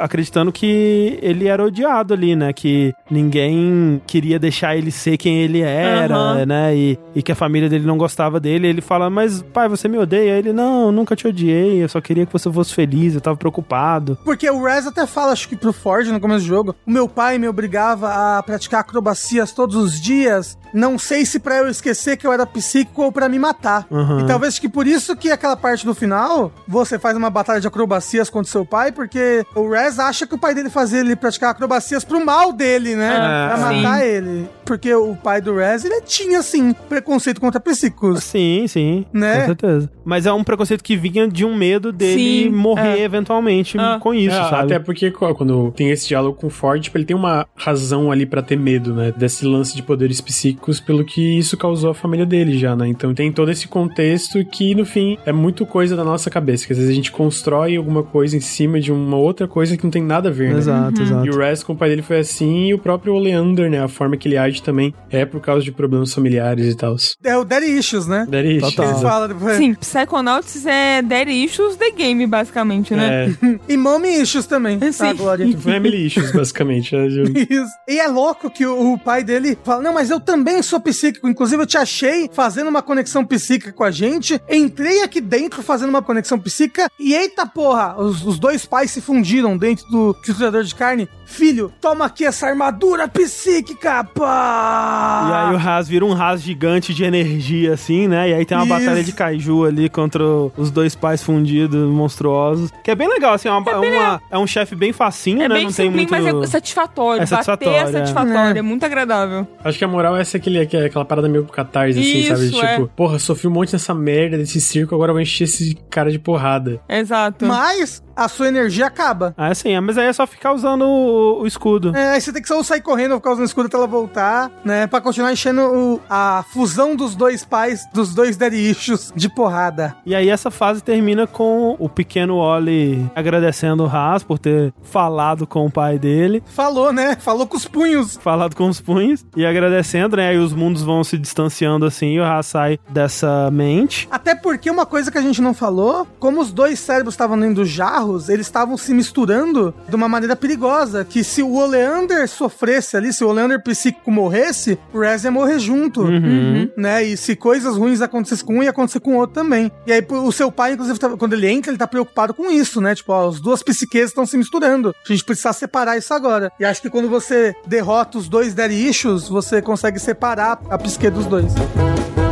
a- 0.00 0.04
acreditando 0.04 0.50
que 0.52 1.18
ele 1.22 1.46
era 1.46 1.64
odiado 1.64 2.14
ali, 2.14 2.34
né? 2.34 2.52
Que 2.52 2.94
ninguém 3.10 4.00
queria 4.06 4.38
deixar 4.38 4.76
ele 4.76 4.90
ser 4.90 5.16
quem 5.16 5.38
ele 5.38 5.60
era, 5.60 6.14
Aham. 6.14 6.46
né? 6.46 6.74
E, 6.76 6.98
e 7.14 7.22
que 7.22 7.32
a 7.32 7.34
família 7.34 7.68
dele 7.68 7.86
não 7.86 7.98
gostava 7.98 8.40
dele. 8.40 8.66
Ele 8.68 8.80
fala, 8.80 9.10
mas 9.10 9.42
pai, 9.52 9.68
você 9.68 9.88
me 9.88 9.98
odeia? 9.98 10.32
Ele, 10.38 10.52
não, 10.52 10.90
nunca 10.90 11.14
te 11.18 11.28
odiei, 11.28 11.82
eu 11.82 11.88
só 11.88 12.00
queria 12.00 12.24
que 12.24 12.32
você 12.32 12.50
fosse 12.50 12.74
feliz, 12.74 13.14
eu 13.14 13.20
tava 13.20 13.36
preocupado. 13.36 14.18
Porque 14.24 14.48
o 14.48 14.62
Rez 14.62 14.86
até 14.86 15.06
fala, 15.06 15.32
acho 15.32 15.48
que 15.48 15.56
pro 15.56 15.72
Ford 15.72 16.06
no 16.08 16.20
começo 16.20 16.44
do 16.44 16.48
jogo, 16.48 16.74
o 16.86 16.90
meu 16.90 17.08
pai 17.08 17.38
me 17.38 17.48
obrigava 17.48 18.38
a 18.38 18.42
praticar 18.42 18.80
acrobacias 18.80 19.52
todos 19.52 19.76
os 19.76 20.00
dias. 20.00 20.58
Não 20.72 20.98
sei 20.98 21.24
se 21.24 21.38
pra 21.38 21.56
eu 21.58 21.68
esquecer 21.68 22.16
que 22.16 22.26
eu 22.26 22.32
era 22.32 22.46
psíquico 22.46 23.02
ou 23.02 23.12
pra 23.12 23.28
me 23.28 23.38
matar. 23.38 23.86
Uhum. 23.90 24.20
E 24.20 24.26
talvez 24.26 24.58
que 24.58 24.68
por 24.68 24.86
isso 24.86 25.16
que 25.16 25.30
aquela 25.30 25.56
parte 25.56 25.84
do 25.84 25.94
final, 25.94 26.52
você 26.66 26.98
faz 26.98 27.16
uma 27.16 27.30
batalha 27.30 27.60
de 27.60 27.66
acrobacias 27.66 28.30
contra 28.30 28.50
seu 28.50 28.64
pai, 28.64 28.92
porque 28.92 29.44
o 29.54 29.68
Rez 29.70 29.98
acha 29.98 30.26
que 30.26 30.34
o 30.34 30.38
pai 30.38 30.54
dele 30.54 30.70
fazia 30.70 31.00
ele 31.00 31.16
praticar 31.16 31.50
acrobacias 31.50 32.04
pro 32.04 32.24
mal 32.24 32.52
dele, 32.52 32.94
né? 32.94 33.14
É, 33.14 33.48
pra 33.48 33.56
sim. 33.70 33.82
matar 33.82 34.06
ele. 34.06 34.48
Porque 34.64 34.94
o 34.94 35.14
pai 35.16 35.40
do 35.40 35.54
Rez, 35.56 35.84
ele 35.84 36.00
tinha, 36.02 36.42
sim, 36.42 36.74
preconceito 36.88 37.40
contra 37.40 37.58
psíquicos. 37.60 38.22
Sim, 38.24 38.66
sim. 38.68 39.06
Né? 39.12 39.40
Com 39.40 39.46
certeza. 39.46 39.90
Mas 40.04 40.26
é 40.26 40.32
um 40.32 40.44
preconceito 40.44 40.82
que 40.84 40.96
vinha 40.96 41.26
de 41.28 41.44
um 41.44 41.54
medo 41.54 41.90
dele 41.92 42.44
Sim, 42.44 42.50
morrer 42.50 42.98
é. 43.00 43.02
eventualmente 43.02 43.78
Ah. 43.78 43.98
com 44.00 44.12
isso, 44.12 44.36
É, 44.36 44.50
sabe? 44.50 44.74
Até 44.74 44.78
porque 44.78 45.10
quando 45.10 45.70
tem 45.72 45.90
esse 45.90 46.06
diálogo 46.08 46.38
com 46.38 46.46
o 46.48 46.50
Ford, 46.50 46.82
tipo, 46.82 46.96
ele 46.98 47.04
tem 47.04 47.16
uma 47.16 47.46
razão 47.56 48.10
ali 48.12 48.26
pra 48.26 48.42
ter 48.42 48.56
medo, 48.56 48.94
né? 48.94 49.12
Desse 49.16 49.44
lance 49.46 49.74
de 49.74 49.82
poderes 49.82 50.20
psíquicos, 50.20 50.57
pelo 50.84 51.04
que 51.04 51.38
isso 51.38 51.56
causou 51.56 51.90
à 51.90 51.94
família 51.94 52.26
dele 52.26 52.58
já, 52.58 52.74
né? 52.76 52.86
Então 52.88 53.14
tem 53.14 53.32
todo 53.32 53.50
esse 53.50 53.66
contexto 53.68 54.44
que, 54.44 54.74
no 54.74 54.84
fim, 54.84 55.16
é 55.24 55.32
muito 55.32 55.64
coisa 55.66 55.96
da 55.96 56.04
nossa 56.04 56.30
cabeça. 56.30 56.66
Que 56.66 56.72
às 56.72 56.78
vezes 56.78 56.92
a 56.92 56.94
gente 56.94 57.10
constrói 57.12 57.76
alguma 57.76 58.02
coisa 58.02 58.36
em 58.36 58.40
cima 58.40 58.80
de 58.80 58.92
uma 58.92 59.16
outra 59.16 59.46
coisa 59.48 59.76
que 59.76 59.84
não 59.84 59.90
tem 59.90 60.02
nada 60.02 60.28
a 60.28 60.32
ver, 60.32 60.52
né? 60.52 60.58
Exato, 60.58 61.02
exato. 61.02 61.26
E 61.26 61.30
o 61.30 61.38
Rez 61.38 61.62
com 61.62 61.72
o 61.72 61.76
pai 61.76 61.88
dele 61.88 62.02
foi 62.02 62.18
assim, 62.18 62.66
e 62.68 62.74
o 62.74 62.78
próprio 62.78 63.14
Oleander, 63.14 63.70
né? 63.70 63.82
A 63.82 63.88
forma 63.88 64.16
que 64.16 64.28
ele 64.28 64.36
age 64.36 64.62
também 64.62 64.94
é 65.10 65.24
por 65.24 65.40
causa 65.40 65.64
de 65.64 65.72
problemas 65.72 66.12
familiares 66.12 66.72
e 66.72 66.76
tal. 66.76 66.96
É 67.24 67.36
o 67.36 67.44
Daddy 67.44 67.66
Issues, 67.78 68.06
né? 68.06 68.26
Daddy 68.28 68.56
issues. 68.56 68.74
Total. 68.74 68.90
Ele 68.92 69.00
fala 69.02 69.28
depois. 69.28 69.56
Sim, 69.56 69.74
Psychonauts 69.74 70.66
é 70.66 71.02
Daddy 71.02 71.44
Issues 71.44 71.76
The 71.76 71.90
Game, 71.90 72.26
basicamente, 72.26 72.94
né? 72.94 73.26
É, 73.42 73.58
E 73.72 73.76
Mommy 73.76 74.20
Issues 74.20 74.46
também. 74.46 74.78
Sim. 74.92 75.04
A 75.08 75.12
Glória. 75.12 75.58
family 75.58 76.06
issues, 76.06 76.32
basicamente. 76.32 76.94
é, 76.94 77.06
de- 77.08 77.46
Isso. 77.50 77.70
E 77.88 77.98
é 77.98 78.06
louco 78.08 78.50
que 78.50 78.64
o, 78.66 78.94
o 78.94 78.98
pai 78.98 79.22
dele 79.22 79.56
fala: 79.64 79.82
Não, 79.82 79.92
mas 79.92 80.10
eu 80.10 80.18
também 80.20 80.47
sou 80.62 80.80
psíquico. 80.80 81.28
Inclusive, 81.28 81.62
eu 81.62 81.66
te 81.66 81.76
achei 81.76 82.28
fazendo 82.32 82.68
uma 82.68 82.82
conexão 82.82 83.24
psíquica 83.24 83.72
com 83.72 83.84
a 83.84 83.90
gente. 83.90 84.40
Entrei 84.48 85.02
aqui 85.02 85.20
dentro 85.20 85.62
fazendo 85.62 85.90
uma 85.90 86.02
conexão 86.02 86.38
psíquica. 86.38 86.90
E 86.98 87.14
eita 87.14 87.46
porra, 87.46 87.94
os, 88.00 88.24
os 88.24 88.38
dois 88.38 88.64
pais 88.66 88.90
se 88.90 89.00
fundiram 89.00 89.56
dentro 89.56 89.86
do 89.90 90.14
triturador 90.14 90.62
de 90.64 90.74
carne. 90.74 91.08
Filho, 91.26 91.70
toma 91.80 92.06
aqui 92.06 92.24
essa 92.24 92.46
armadura 92.46 93.06
psíquica, 93.06 94.02
pá! 94.04 95.26
E 95.28 95.32
aí 95.48 95.54
o 95.54 95.58
Raz 95.58 95.86
vira 95.88 96.04
um 96.04 96.12
Raz 96.14 96.40
gigante 96.42 96.94
de 96.94 97.04
energia, 97.04 97.74
assim, 97.74 98.08
né? 98.08 98.30
E 98.30 98.34
aí 98.34 98.44
tem 98.46 98.56
uma 98.56 98.64
Isso. 98.64 98.72
batalha 98.86 99.04
de 99.04 99.12
kaiju 99.12 99.64
ali 99.64 99.88
contra 99.90 100.22
os 100.56 100.70
dois 100.70 100.94
pais 100.94 101.22
fundidos, 101.22 101.88
monstruosos. 101.90 102.70
Que 102.82 102.90
é 102.90 102.94
bem 102.94 103.08
legal, 103.08 103.34
assim, 103.34 103.48
é, 103.48 103.52
uma- 103.52 103.60
uma- 103.78 104.22
é 104.30 104.38
um 104.38 104.46
chefe 104.46 104.74
bem 104.74 104.92
facinho, 104.92 105.42
É 105.42 105.48
né? 105.48 105.54
bem 105.56 105.64
Não 105.64 105.72
tem 105.72 105.90
muito... 105.90 106.10
mas 106.10 106.24
é 106.26 106.46
satisfatório. 106.46 107.22
É 107.22 107.26
satisfatório, 107.26 107.74
Bater 107.74 107.86
é 107.86 107.90
é. 107.90 107.98
satisfatório, 108.06 108.56
É. 108.56 108.58
é 108.58 108.62
muito 108.62 108.84
agradável. 108.84 109.46
Acho 109.62 109.78
que 109.78 109.84
a 109.84 109.88
moral 109.88 110.16
é 110.16 110.20
essa 110.22 110.37
aquele, 110.38 110.60
aquela 110.60 111.04
parada 111.04 111.28
meio 111.28 111.44
catarse, 111.44 111.98
assim, 111.98 112.18
Isso, 112.18 112.28
sabe? 112.28 112.66
é. 112.66 112.74
Tipo, 112.76 112.88
porra, 112.88 113.18
sofri 113.18 113.46
um 113.46 113.50
monte 113.50 113.72
dessa 113.72 113.94
merda 113.94 114.36
desse 114.38 114.60
circo, 114.60 114.94
agora 114.94 115.10
eu 115.10 115.14
vou 115.14 115.20
encher 115.20 115.44
esse 115.44 115.74
cara 115.90 116.10
de 116.10 116.18
porrada. 116.18 116.80
Exato. 116.88 117.44
Mas 117.44 118.02
a 118.18 118.28
sua 118.28 118.48
energia 118.48 118.86
acaba. 118.86 119.34
Ah, 119.36 119.54
sim, 119.54 119.72
é, 119.74 119.80
mas 119.80 119.96
aí 119.96 120.06
é 120.06 120.12
só 120.12 120.26
ficar 120.26 120.52
usando 120.52 120.82
o, 120.84 121.42
o 121.42 121.46
escudo. 121.46 121.96
É, 121.96 122.10
aí 122.14 122.20
você 122.20 122.32
tem 122.32 122.42
que 122.42 122.48
só 122.48 122.62
sair 122.62 122.80
correndo 122.80 123.12
por 123.14 123.20
causa 123.22 123.40
do 123.40 123.44
escudo 123.44 123.66
até 123.66 123.76
ela 123.76 123.86
voltar, 123.86 124.50
né? 124.64 124.86
Pra 124.86 125.00
continuar 125.00 125.32
enchendo 125.32 125.60
o- 125.62 126.00
a 126.10 126.44
fusão 126.52 126.94
dos 126.96 127.14
dois 127.14 127.44
pais, 127.44 127.86
dos 127.92 128.14
dois 128.14 128.36
issues 128.52 129.12
de 129.14 129.28
porrada. 129.28 129.94
E 130.04 130.14
aí 130.14 130.28
essa 130.28 130.50
fase 130.50 130.82
termina 130.82 131.26
com 131.26 131.76
o 131.78 131.88
pequeno 131.88 132.36
Oli 132.36 133.08
agradecendo 133.14 133.84
o 133.84 133.86
Raz 133.86 134.22
por 134.22 134.38
ter 134.38 134.72
falado 134.82 135.46
com 135.46 135.66
o 135.66 135.70
pai 135.70 135.98
dele, 135.98 136.42
Falou, 136.46 136.92
né? 136.92 137.16
Falou 137.20 137.46
com 137.46 137.56
os 137.56 137.66
punhos. 137.66 138.16
falado 138.16 138.54
com 138.56 138.68
os 138.68 138.80
punhos 138.80 139.24
e 139.36 139.44
agradecendo, 139.46 140.16
né? 140.16 140.28
Aí 140.28 140.38
os 140.38 140.52
mundos 140.52 140.82
vão 140.82 141.04
se 141.04 141.16
distanciando 141.18 141.86
assim 141.86 142.14
e 142.14 142.20
o 142.20 142.24
Raz 142.24 142.46
sai 142.46 142.78
dessa 142.88 143.50
mente. 143.50 144.08
Até 144.10 144.34
porque 144.34 144.70
uma 144.70 144.86
coisa 144.86 145.10
que 145.10 145.18
a 145.18 145.22
gente 145.22 145.40
não 145.40 145.54
falou, 145.54 146.06
como 146.18 146.40
os 146.40 146.52
dois 146.52 146.78
cérebros 146.78 147.14
estavam 147.14 147.38
dentro 147.38 147.56
dos 147.56 147.68
jarros, 148.08 148.28
eles 148.28 148.46
estavam 148.46 148.76
se 148.76 148.94
misturando 148.94 149.74
de 149.88 149.94
uma 149.94 150.08
maneira 150.08 150.34
perigosa. 150.34 151.04
Que 151.04 151.22
se 151.22 151.42
o 151.42 151.54
Oleander 151.54 152.28
sofresse 152.28 152.96
ali, 152.96 153.12
se 153.12 153.22
o 153.22 153.28
Oleander 153.28 153.62
psíquico 153.62 154.10
morresse, 154.10 154.78
o 154.92 155.00
Rez 155.00 155.24
ia 155.24 155.30
morrer 155.30 155.58
junto. 155.58 156.02
Uhum. 156.02 156.70
Né? 156.76 157.04
E 157.04 157.16
se 157.16 157.36
coisas 157.36 157.76
ruins 157.76 158.00
acontecessem 158.00 158.44
com 158.46 158.58
um, 158.58 158.62
ia 158.62 158.70
acontecer 158.70 159.00
com 159.00 159.12
o 159.14 159.16
outro 159.16 159.34
também. 159.34 159.70
E 159.86 159.92
aí, 159.92 160.04
o 160.08 160.32
seu 160.32 160.50
pai, 160.50 160.72
inclusive, 160.72 160.98
tá- 160.98 161.16
quando 161.16 161.34
ele 161.34 161.48
entra, 161.48 161.70
ele 161.70 161.78
tá 161.78 161.86
preocupado 161.86 162.32
com 162.32 162.50
isso, 162.50 162.80
né? 162.80 162.94
Tipo, 162.94 163.12
ó, 163.12 163.28
as 163.28 163.40
duas 163.40 163.62
psiques 163.62 164.08
estão 164.08 164.24
se 164.26 164.36
misturando. 164.36 164.94
A 165.08 165.12
gente 165.12 165.24
precisa 165.24 165.52
separar 165.52 165.96
isso 165.96 166.12
agora. 166.14 166.50
E 166.58 166.64
acho 166.64 166.80
que 166.80 166.90
quando 166.90 167.08
você 167.08 167.54
derrota 167.66 168.18
os 168.18 168.28
dois 168.28 168.54
daddy 168.54 168.88
issues, 168.88 169.28
você 169.28 169.60
consegue 169.60 169.98
separar 169.98 170.60
a 170.70 170.78
psique 170.78 171.10
dos 171.10 171.26
dois. 171.26 171.52
E 171.54 172.27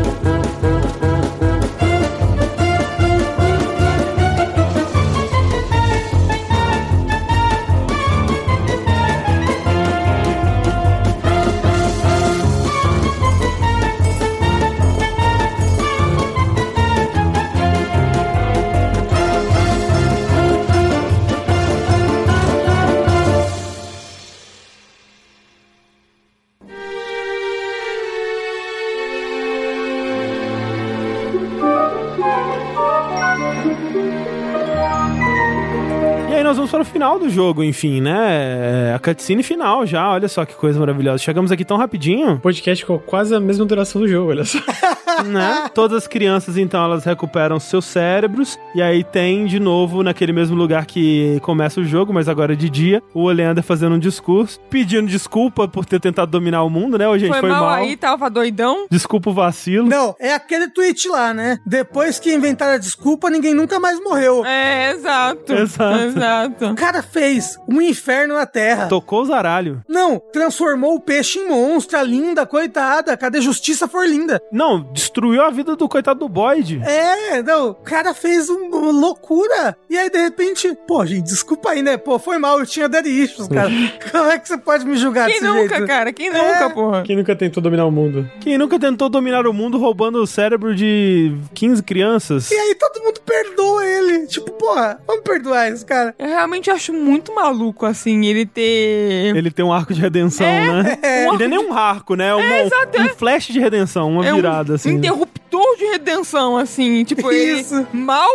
aí 36.76 36.82
nós 36.82 36.82
vamos 36.82 36.82
para 36.82 36.82
o 36.82 36.84
final 36.84 37.18
do 37.18 37.30
jogo, 37.30 37.64
enfim, 37.64 38.00
né? 38.00 38.90
É 38.90 38.94
A 38.94 38.98
cutscene 38.98 39.42
final 39.42 39.86
já, 39.86 40.10
olha 40.12 40.28
só 40.28 40.44
que 40.44 40.54
coisa 40.54 40.78
maravilhosa. 40.78 41.18
Chegamos 41.22 41.50
aqui 41.50 41.64
tão 41.64 41.76
rapidinho, 41.76 42.34
O 42.34 42.40
podcast 42.40 42.82
ficou 42.84 42.98
quase 42.98 43.34
a 43.34 43.40
mesma 43.40 43.64
duração 43.64 44.00
do 44.00 44.08
jogo, 44.08 44.30
olha 44.30 44.44
só. 44.44 44.58
né? 45.24 45.70
Todas 45.74 46.04
as 46.04 46.08
crianças, 46.08 46.56
então, 46.56 46.84
elas 46.84 47.04
recuperam 47.04 47.58
seus 47.58 47.84
cérebros. 47.84 48.58
E 48.74 48.82
aí 48.82 49.04
tem, 49.04 49.46
de 49.46 49.58
novo, 49.58 50.02
naquele 50.02 50.32
mesmo 50.32 50.56
lugar 50.56 50.86
que 50.86 51.38
começa 51.42 51.80
o 51.80 51.84
jogo, 51.84 52.12
mas 52.12 52.28
agora 52.28 52.56
de 52.56 52.68
dia, 52.68 53.02
o 53.14 53.22
Oleander 53.22 53.62
fazendo 53.62 53.94
um 53.94 53.98
discurso, 53.98 54.60
pedindo 54.70 55.06
desculpa 55.08 55.68
por 55.68 55.84
ter 55.84 56.00
tentado 56.00 56.30
dominar 56.30 56.62
o 56.62 56.70
mundo, 56.70 56.98
né? 56.98 57.08
Ô, 57.08 57.16
gente, 57.18 57.30
foi, 57.30 57.40
foi, 57.40 57.50
mal, 57.50 57.68
aí, 57.68 57.96
tava 57.96 58.28
doidão. 58.28 58.86
Desculpa 58.90 59.30
o 59.30 59.32
vacilo. 59.32 59.88
Não, 59.88 60.14
é 60.18 60.34
aquele 60.34 60.68
tweet 60.68 61.08
lá, 61.08 61.32
né? 61.32 61.58
Depois 61.66 62.18
que 62.18 62.34
inventaram 62.34 62.74
a 62.74 62.78
desculpa, 62.78 63.30
ninguém 63.30 63.54
nunca 63.54 63.78
mais 63.78 64.00
morreu. 64.00 64.44
É, 64.44 64.92
exato. 64.92 65.52
Exato. 65.52 66.04
Exato. 66.04 66.66
O 66.66 66.74
cara 66.74 67.02
fez 67.02 67.58
um 67.68 67.80
inferno 67.80 68.34
na 68.34 68.46
Terra. 68.46 68.86
Tocou 68.86 69.22
o 69.22 69.26
zaralho. 69.26 69.82
Não, 69.88 70.20
transformou 70.32 70.94
o 70.94 71.00
peixe 71.00 71.38
em 71.38 71.48
monstro, 71.48 71.98
a 71.98 72.02
linda, 72.02 72.46
coitada. 72.46 73.16
Cadê 73.16 73.40
justiça 73.40 73.88
for 73.88 74.06
linda? 74.06 74.40
Não, 74.52 74.90
destruiu 74.96 75.42
a 75.42 75.50
vida 75.50 75.76
do 75.76 75.88
coitado 75.88 76.20
do 76.20 76.28
Boyd. 76.28 76.80
É, 76.84 77.42
não, 77.42 77.70
o 77.70 77.74
cara 77.74 78.14
fez 78.14 78.48
um- 78.48 78.68
uma 78.68 78.90
loucura. 78.92 79.76
E 79.90 79.96
aí, 79.96 80.08
de 80.10 80.18
repente, 80.18 80.74
pô, 80.88 81.04
gente, 81.04 81.22
desculpa 81.24 81.70
aí, 81.70 81.82
né? 81.82 81.96
Pô, 81.96 82.18
foi 82.18 82.38
mal, 82.38 82.58
eu 82.58 82.66
tinha 82.66 82.88
daddy 82.88 83.10
issues, 83.10 83.46
cara. 83.48 83.70
Como 84.10 84.30
é 84.30 84.38
que 84.38 84.48
você 84.48 84.56
pode 84.58 84.84
me 84.86 84.96
julgar 84.96 85.26
Quem 85.30 85.40
desse 85.40 85.52
nunca, 85.52 85.76
jeito? 85.76 85.86
cara? 85.86 86.12
Quem 86.12 86.28
É. 86.28 86.32
nunca, 86.32 86.70
porra? 86.70 87.02
Quem 87.02 87.16
nunca 87.16 87.36
tentou 87.36 87.62
dominar 87.62 87.84
o 87.84 87.90
mundo? 87.90 88.28
Quem 88.40 88.56
nunca 88.56 88.78
tentou 88.78 89.08
dominar 89.08 89.46
o 89.46 89.52
mundo 89.52 89.76
roubando 89.78 90.16
o 90.22 90.26
cérebro 90.26 90.74
de 90.74 91.32
15 91.54 91.82
crianças? 91.82 92.50
E 92.50 92.54
aí 92.54 92.74
todo 92.74 93.02
mundo 93.04 93.20
perdoa 93.20 93.84
ele. 93.86 94.26
Tipo, 94.26 94.50
porra, 94.52 94.98
vamos 95.06 95.22
perdoar 95.22 95.68
esse 95.70 95.84
cara. 95.84 96.14
Eu 96.18 96.26
realmente 96.28 96.70
acho 96.70 96.92
muito 96.92 97.34
maluco, 97.34 97.84
assim, 97.84 98.24
ele 98.26 98.46
ter... 98.46 99.36
Ele 99.36 99.50
tem 99.50 99.64
um 99.64 99.72
arco 99.72 99.92
de 99.92 100.00
redenção, 100.00 100.46
né? 100.46 100.98
É. 101.02 101.26
Ele 101.26 101.36
não 101.38 101.44
é 101.44 101.48
nem 101.48 101.58
um 101.58 101.72
arco, 101.72 102.14
né? 102.14 102.28
É 102.28 102.34
uma- 102.34 102.58
exato, 102.60 103.00
um 103.00 103.08
flash 103.10 103.46
de 103.48 103.60
redenção, 103.60 104.10
uma 104.10 104.26
é 104.26 104.32
um 104.32 104.36
virada, 104.36 104.74
assim. 104.88 104.98
interruptor 104.98 105.76
de 105.76 105.84
redenção, 105.86 106.56
assim. 106.56 107.04
Tipo, 107.04 107.30
ele 107.30 107.60
Isso. 107.60 107.86
mal... 107.92 108.28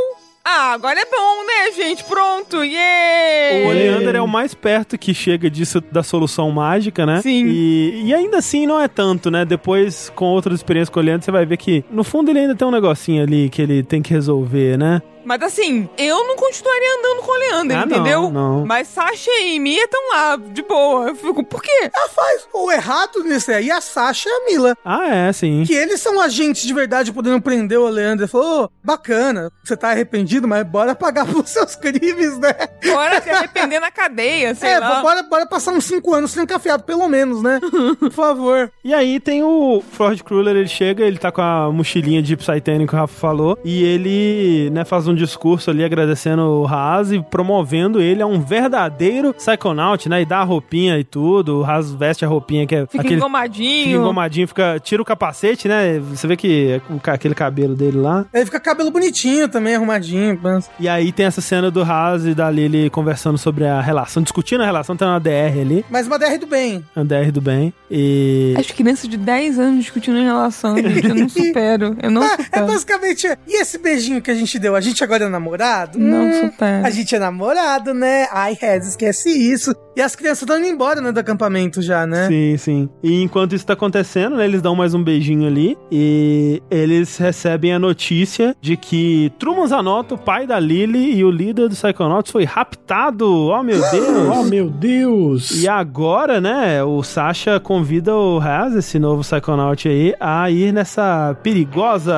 Ah, 0.43 0.73
agora 0.73 0.99
é 0.99 1.05
bom, 1.05 1.45
né, 1.45 1.71
gente? 1.71 2.03
Pronto, 2.03 2.57
O 2.57 2.63
yeah! 2.63 3.69
Oleander 3.69 4.15
é 4.15 4.21
o 4.21 4.27
mais 4.27 4.55
perto 4.55 4.97
que 4.97 5.13
chega 5.13 5.51
disso 5.51 5.79
da 5.91 6.01
solução 6.01 6.49
mágica, 6.49 7.05
né? 7.05 7.21
Sim. 7.21 7.45
E, 7.45 8.05
e 8.05 8.13
ainda 8.13 8.39
assim 8.39 8.65
não 8.65 8.79
é 8.81 8.87
tanto, 8.87 9.29
né? 9.29 9.45
Depois, 9.45 10.11
com 10.15 10.25
outras 10.25 10.55
experiências 10.55 10.89
com 10.89 10.99
o 10.99 11.03
Oleander, 11.03 11.23
você 11.23 11.31
vai 11.31 11.45
ver 11.45 11.57
que, 11.57 11.85
no 11.91 12.03
fundo, 12.03 12.31
ele 12.31 12.39
ainda 12.39 12.55
tem 12.55 12.67
um 12.67 12.71
negocinho 12.71 13.21
ali 13.21 13.49
que 13.49 13.61
ele 13.61 13.83
tem 13.83 14.01
que 14.01 14.11
resolver, 14.11 14.79
né? 14.79 15.03
Mas 15.23 15.41
assim, 15.43 15.89
eu 15.97 16.27
não 16.27 16.35
continuaria 16.35 16.97
andando 16.99 17.21
com 17.23 17.31
o 17.31 17.39
Leander, 17.39 17.77
Ah, 17.77 17.85
não, 17.85 17.95
entendeu? 17.97 18.29
não. 18.31 18.65
Mas 18.65 18.87
Sasha 18.87 19.31
e 19.41 19.59
Mia 19.59 19.83
estão 19.83 20.09
lá, 20.13 20.35
de 20.37 20.61
boa. 20.63 21.09
Eu 21.09 21.15
fico, 21.15 21.43
por 21.43 21.61
quê? 21.61 21.89
Ela 21.95 22.09
faz 22.09 22.47
o 22.53 22.71
errado 22.71 23.23
nisso 23.23 23.51
aí, 23.51 23.69
a 23.71 23.79
Sasha 23.81 24.29
e 24.29 24.31
a 24.31 24.45
Mila. 24.51 24.77
Ah, 24.83 25.07
é, 25.13 25.33
sim. 25.33 25.63
Que 25.65 25.73
eles 25.73 25.99
são 26.01 26.19
agentes 26.19 26.63
de 26.63 26.73
verdade 26.73 27.11
podendo 27.11 27.41
prender 27.41 27.79
o 27.79 27.87
Leandro. 27.89 28.23
Ele 28.25 28.31
falou, 28.31 28.65
"Ô, 28.65 28.69
bacana, 28.83 29.51
você 29.63 29.75
tá 29.77 29.89
arrependido, 29.91 30.47
mas 30.47 30.65
bora 30.65 30.93
pagar 30.95 31.25
pelos 31.27 31.49
seus 31.49 31.75
crimes, 31.75 32.37
né? 32.37 32.53
Bora 32.85 33.21
se 33.21 33.29
arrepender 33.29 33.79
na 33.79 33.91
cadeia, 33.91 34.53
sei 34.55 34.69
é, 34.71 34.79
lá. 34.79 35.01
bora, 35.01 35.23
bora 35.23 35.45
passar 35.45 35.71
uns 35.71 35.85
5 35.85 36.13
anos 36.13 36.33
trancafiado, 36.33 36.83
pelo 36.83 37.07
menos, 37.07 37.41
né? 37.41 37.59
Por 37.99 38.11
favor. 38.11 38.71
E 38.83 38.93
aí 38.93 39.19
tem 39.19 39.43
o 39.43 39.81
Ford 39.91 40.21
Kruller, 40.23 40.55
ele 40.55 40.67
chega, 40.67 41.03
ele 41.05 41.17
tá 41.17 41.31
com 41.31 41.41
a 41.41 41.71
mochilinha 41.71 42.21
de 42.21 42.35
Psytanic 42.35 42.87
que 42.87 42.95
o 42.95 42.97
Rafa 42.97 43.19
falou, 43.19 43.57
e 43.63 43.83
ele, 43.83 44.69
né, 44.71 44.83
faz 44.85 45.07
um 45.07 45.10
discurso 45.15 45.69
ali 45.69 45.83
agradecendo 45.83 46.41
o 46.43 46.67
Haas 46.67 47.11
e 47.11 47.19
promovendo 47.21 48.01
ele 48.01 48.21
a 48.21 48.25
um 48.27 48.39
verdadeiro 48.41 49.33
Psychonaut, 49.33 50.07
né, 50.09 50.21
e 50.21 50.25
dá 50.25 50.39
a 50.39 50.43
roupinha 50.43 50.97
e 50.99 51.03
tudo, 51.03 51.59
o 51.59 51.63
Haas 51.65 51.91
veste 51.91 52.23
a 52.25 52.27
roupinha 52.27 52.65
que 52.65 52.75
é 52.75 52.85
Fica 52.85 52.99
aquele... 53.01 53.15
engomadinho. 53.15 53.85
Fica 53.87 53.97
engomadinho, 53.99 54.47
fica, 54.47 54.79
tira 54.79 55.01
o 55.01 55.05
capacete, 55.05 55.67
né? 55.67 55.99
Você 55.99 56.27
vê 56.27 56.35
que 56.35 56.79
é 57.07 57.11
aquele 57.11 57.35
cabelo 57.35 57.75
dele 57.75 57.97
lá. 57.97 58.25
Aí 58.33 58.45
fica 58.45 58.59
cabelo 58.59 58.91
bonitinho 58.91 59.47
também, 59.47 59.75
arrumadinho. 59.75 60.39
mas- 60.41 60.69
E 60.79 60.87
aí 60.87 61.11
tem 61.11 61.25
essa 61.25 61.41
cena 61.41 61.69
do 61.71 61.81
Haas 61.81 62.25
e 62.25 62.33
da 62.33 62.49
Lily 62.49 62.89
conversando 62.89 63.37
sobre 63.37 63.65
a 63.65 63.81
relação, 63.81 64.21
discutindo 64.23 64.61
a 64.61 64.65
relação, 64.65 64.95
tem 64.95 65.07
uma 65.07 65.19
DR 65.19 65.59
ali, 65.59 65.85
Mas 65.89 66.07
uma 66.07 66.17
DR 66.19 66.37
do 66.39 66.47
bem. 66.47 66.83
uma 66.95 67.05
DR 67.05 67.31
do 67.31 67.41
bem. 67.41 67.73
E. 67.89 68.53
As 68.57 68.67
crianças 68.71 69.07
de 69.09 69.17
10 69.17 69.59
anos 69.59 69.79
discutindo 69.83 70.17
em 70.17 70.23
relação, 70.23 70.77
gente. 70.77 71.07
Eu 71.07 71.15
não 71.15 71.27
supero. 71.29 71.95
Eu 72.01 72.11
não 72.11 72.21
Ah, 72.23 72.35
é 72.39 72.43
supero. 72.43 72.67
basicamente. 72.67 73.27
E 73.47 73.61
esse 73.61 73.77
beijinho 73.77 74.21
que 74.21 74.31
a 74.31 74.35
gente 74.35 74.57
deu? 74.59 74.75
A 74.75 74.81
gente 74.81 75.00
agora 75.03 75.25
é 75.25 75.29
namorado? 75.29 75.99
Não 75.99 76.25
Hum, 76.29 76.49
supero. 76.49 76.85
A 76.85 76.89
gente 76.89 77.15
é 77.15 77.19
namorado, 77.19 77.93
né? 77.93 78.27
Ai, 78.31 78.57
Rez, 78.59 78.87
esquece 78.87 79.29
isso. 79.29 79.73
E 79.95 80.01
as 80.01 80.15
crianças 80.15 80.43
estão 80.43 80.57
indo 80.57 80.67
embora, 80.67 81.01
né, 81.01 81.11
do 81.11 81.19
acampamento 81.19 81.81
já, 81.81 82.05
né? 82.07 82.27
Sim, 82.27 82.57
sim. 82.57 82.89
E 83.03 83.21
enquanto 83.21 83.53
isso 83.53 83.65
tá 83.65 83.73
acontecendo, 83.73 84.37
né, 84.37 84.45
eles 84.45 84.61
dão 84.61 84.75
mais 84.75 84.93
um 84.93 85.03
beijinho 85.03 85.45
ali 85.47 85.77
e 85.91 86.61
eles 86.71 87.17
recebem 87.17 87.73
a 87.73 87.79
notícia 87.79 88.55
de 88.61 88.77
que 88.77 89.31
Truman 89.37 89.67
Zanotto, 89.67 90.17
pai 90.17 90.47
da 90.47 90.59
Lily 90.59 91.15
e 91.15 91.23
o 91.25 91.31
líder 91.31 91.67
dos 91.67 91.81
Psychonauts 91.81 92.31
foi 92.31 92.43
raptado. 92.45 93.29
Oh, 93.47 93.61
meu 93.63 93.81
Oh, 93.81 93.89
Deus! 93.91 94.49
meu 94.49 94.69
Deus! 94.69 95.51
E 95.63 95.67
agora, 95.67 96.39
né, 96.39 96.83
o 96.83 97.03
Sasha 97.03 97.59
convida 97.59 98.15
o 98.15 98.37
Raz, 98.37 98.75
esse 98.75 98.97
novo 98.99 99.21
Psychonaut 99.23 99.87
aí, 99.89 100.13
a 100.19 100.49
ir 100.49 100.71
nessa 100.71 101.35
perigosa 101.43 102.13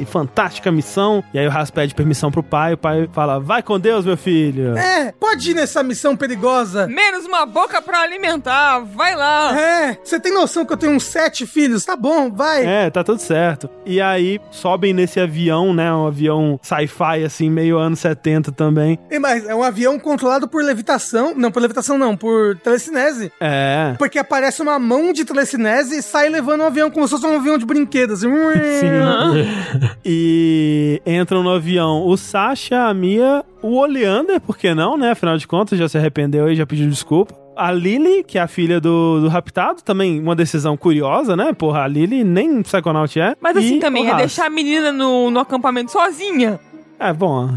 e 0.00 0.04
fantástica 0.04 0.70
missão. 0.72 1.22
E 1.32 1.38
aí 1.38 1.46
o 1.46 1.50
Raz 1.50 1.70
pede 1.70 1.94
permissão 1.94 2.30
pro 2.30 2.42
pai, 2.42 2.74
o 2.74 2.78
pai 2.78 3.08
fala, 3.12 3.38
vai 3.38 3.62
com 3.62 3.78
Deus, 3.78 4.04
meu 4.04 4.16
filho. 4.16 4.76
É, 4.76 5.12
pode 5.12 5.50
ir 5.50 5.54
nessa 5.54 5.82
missão 5.82 6.16
perigosa. 6.16 6.86
Menos 6.86 7.13
uma 7.22 7.46
boca 7.46 7.80
pra 7.80 8.00
alimentar. 8.00 8.80
Vai 8.80 9.14
lá. 9.14 9.58
É, 9.58 9.98
você 10.02 10.18
tem 10.18 10.32
noção 10.32 10.64
que 10.64 10.72
eu 10.72 10.76
tenho 10.76 10.92
uns 10.92 11.04
sete 11.04 11.46
filhos? 11.46 11.84
Tá 11.84 11.96
bom, 11.96 12.30
vai. 12.30 12.64
É, 12.64 12.90
tá 12.90 13.04
tudo 13.04 13.20
certo. 13.20 13.68
E 13.86 14.00
aí 14.00 14.40
sobem 14.50 14.92
nesse 14.92 15.20
avião, 15.20 15.72
né? 15.72 15.92
Um 15.92 16.06
avião 16.06 16.58
sci-fi, 16.62 17.24
assim, 17.24 17.48
meio 17.50 17.78
anos 17.78 18.00
70 18.00 18.52
também. 18.52 18.98
E 19.10 19.18
mais, 19.18 19.46
é 19.46 19.54
um 19.54 19.62
avião 19.62 19.98
controlado 19.98 20.48
por 20.48 20.62
levitação. 20.62 21.34
Não, 21.36 21.50
por 21.50 21.60
levitação 21.60 21.96
não, 21.96 22.16
por 22.16 22.56
telecinese. 22.56 23.32
É. 23.40 23.94
Porque 23.98 24.18
aparece 24.18 24.62
uma 24.62 24.78
mão 24.78 25.12
de 25.12 25.24
telecinese 25.24 25.98
e 25.98 26.02
sai 26.02 26.28
levando 26.28 26.62
um 26.62 26.66
avião 26.66 26.90
como 26.90 27.06
se 27.06 27.12
fosse 27.14 27.26
um 27.26 27.36
avião 27.36 27.58
de 27.58 27.66
brinquedos. 27.66 28.24
Assim. 28.24 28.28
E 30.04 31.00
entram 31.06 31.42
no 31.42 31.50
avião 31.50 32.06
o 32.06 32.16
Sasha, 32.16 32.84
a 32.84 32.94
Mia, 32.94 33.44
o 33.64 33.76
Oleander, 33.78 34.38
por 34.42 34.58
que 34.58 34.74
não, 34.74 34.94
né? 34.94 35.12
Afinal 35.12 35.38
de 35.38 35.46
contas, 35.46 35.78
já 35.78 35.88
se 35.88 35.96
arrependeu 35.96 36.50
e 36.50 36.54
já 36.54 36.66
pediu 36.66 36.86
desculpa. 36.86 37.34
A 37.56 37.72
Lily, 37.72 38.22
que 38.22 38.36
é 38.36 38.42
a 38.42 38.46
filha 38.46 38.78
do, 38.78 39.22
do 39.22 39.28
raptado, 39.28 39.80
também 39.82 40.20
uma 40.20 40.36
decisão 40.36 40.76
curiosa, 40.76 41.34
né? 41.34 41.50
Porra, 41.54 41.80
a 41.84 41.88
Lily 41.88 42.24
nem 42.24 42.60
Psychonaut 42.60 43.18
é. 43.18 43.34
Mas 43.40 43.56
assim 43.56 43.76
E 43.76 43.80
também, 43.80 44.10
é 44.10 44.14
deixar 44.16 44.46
a 44.46 44.50
menina 44.50 44.92
no, 44.92 45.30
no 45.30 45.40
acampamento 45.40 45.90
sozinha. 45.90 46.60
É, 46.98 47.10
bom. 47.10 47.48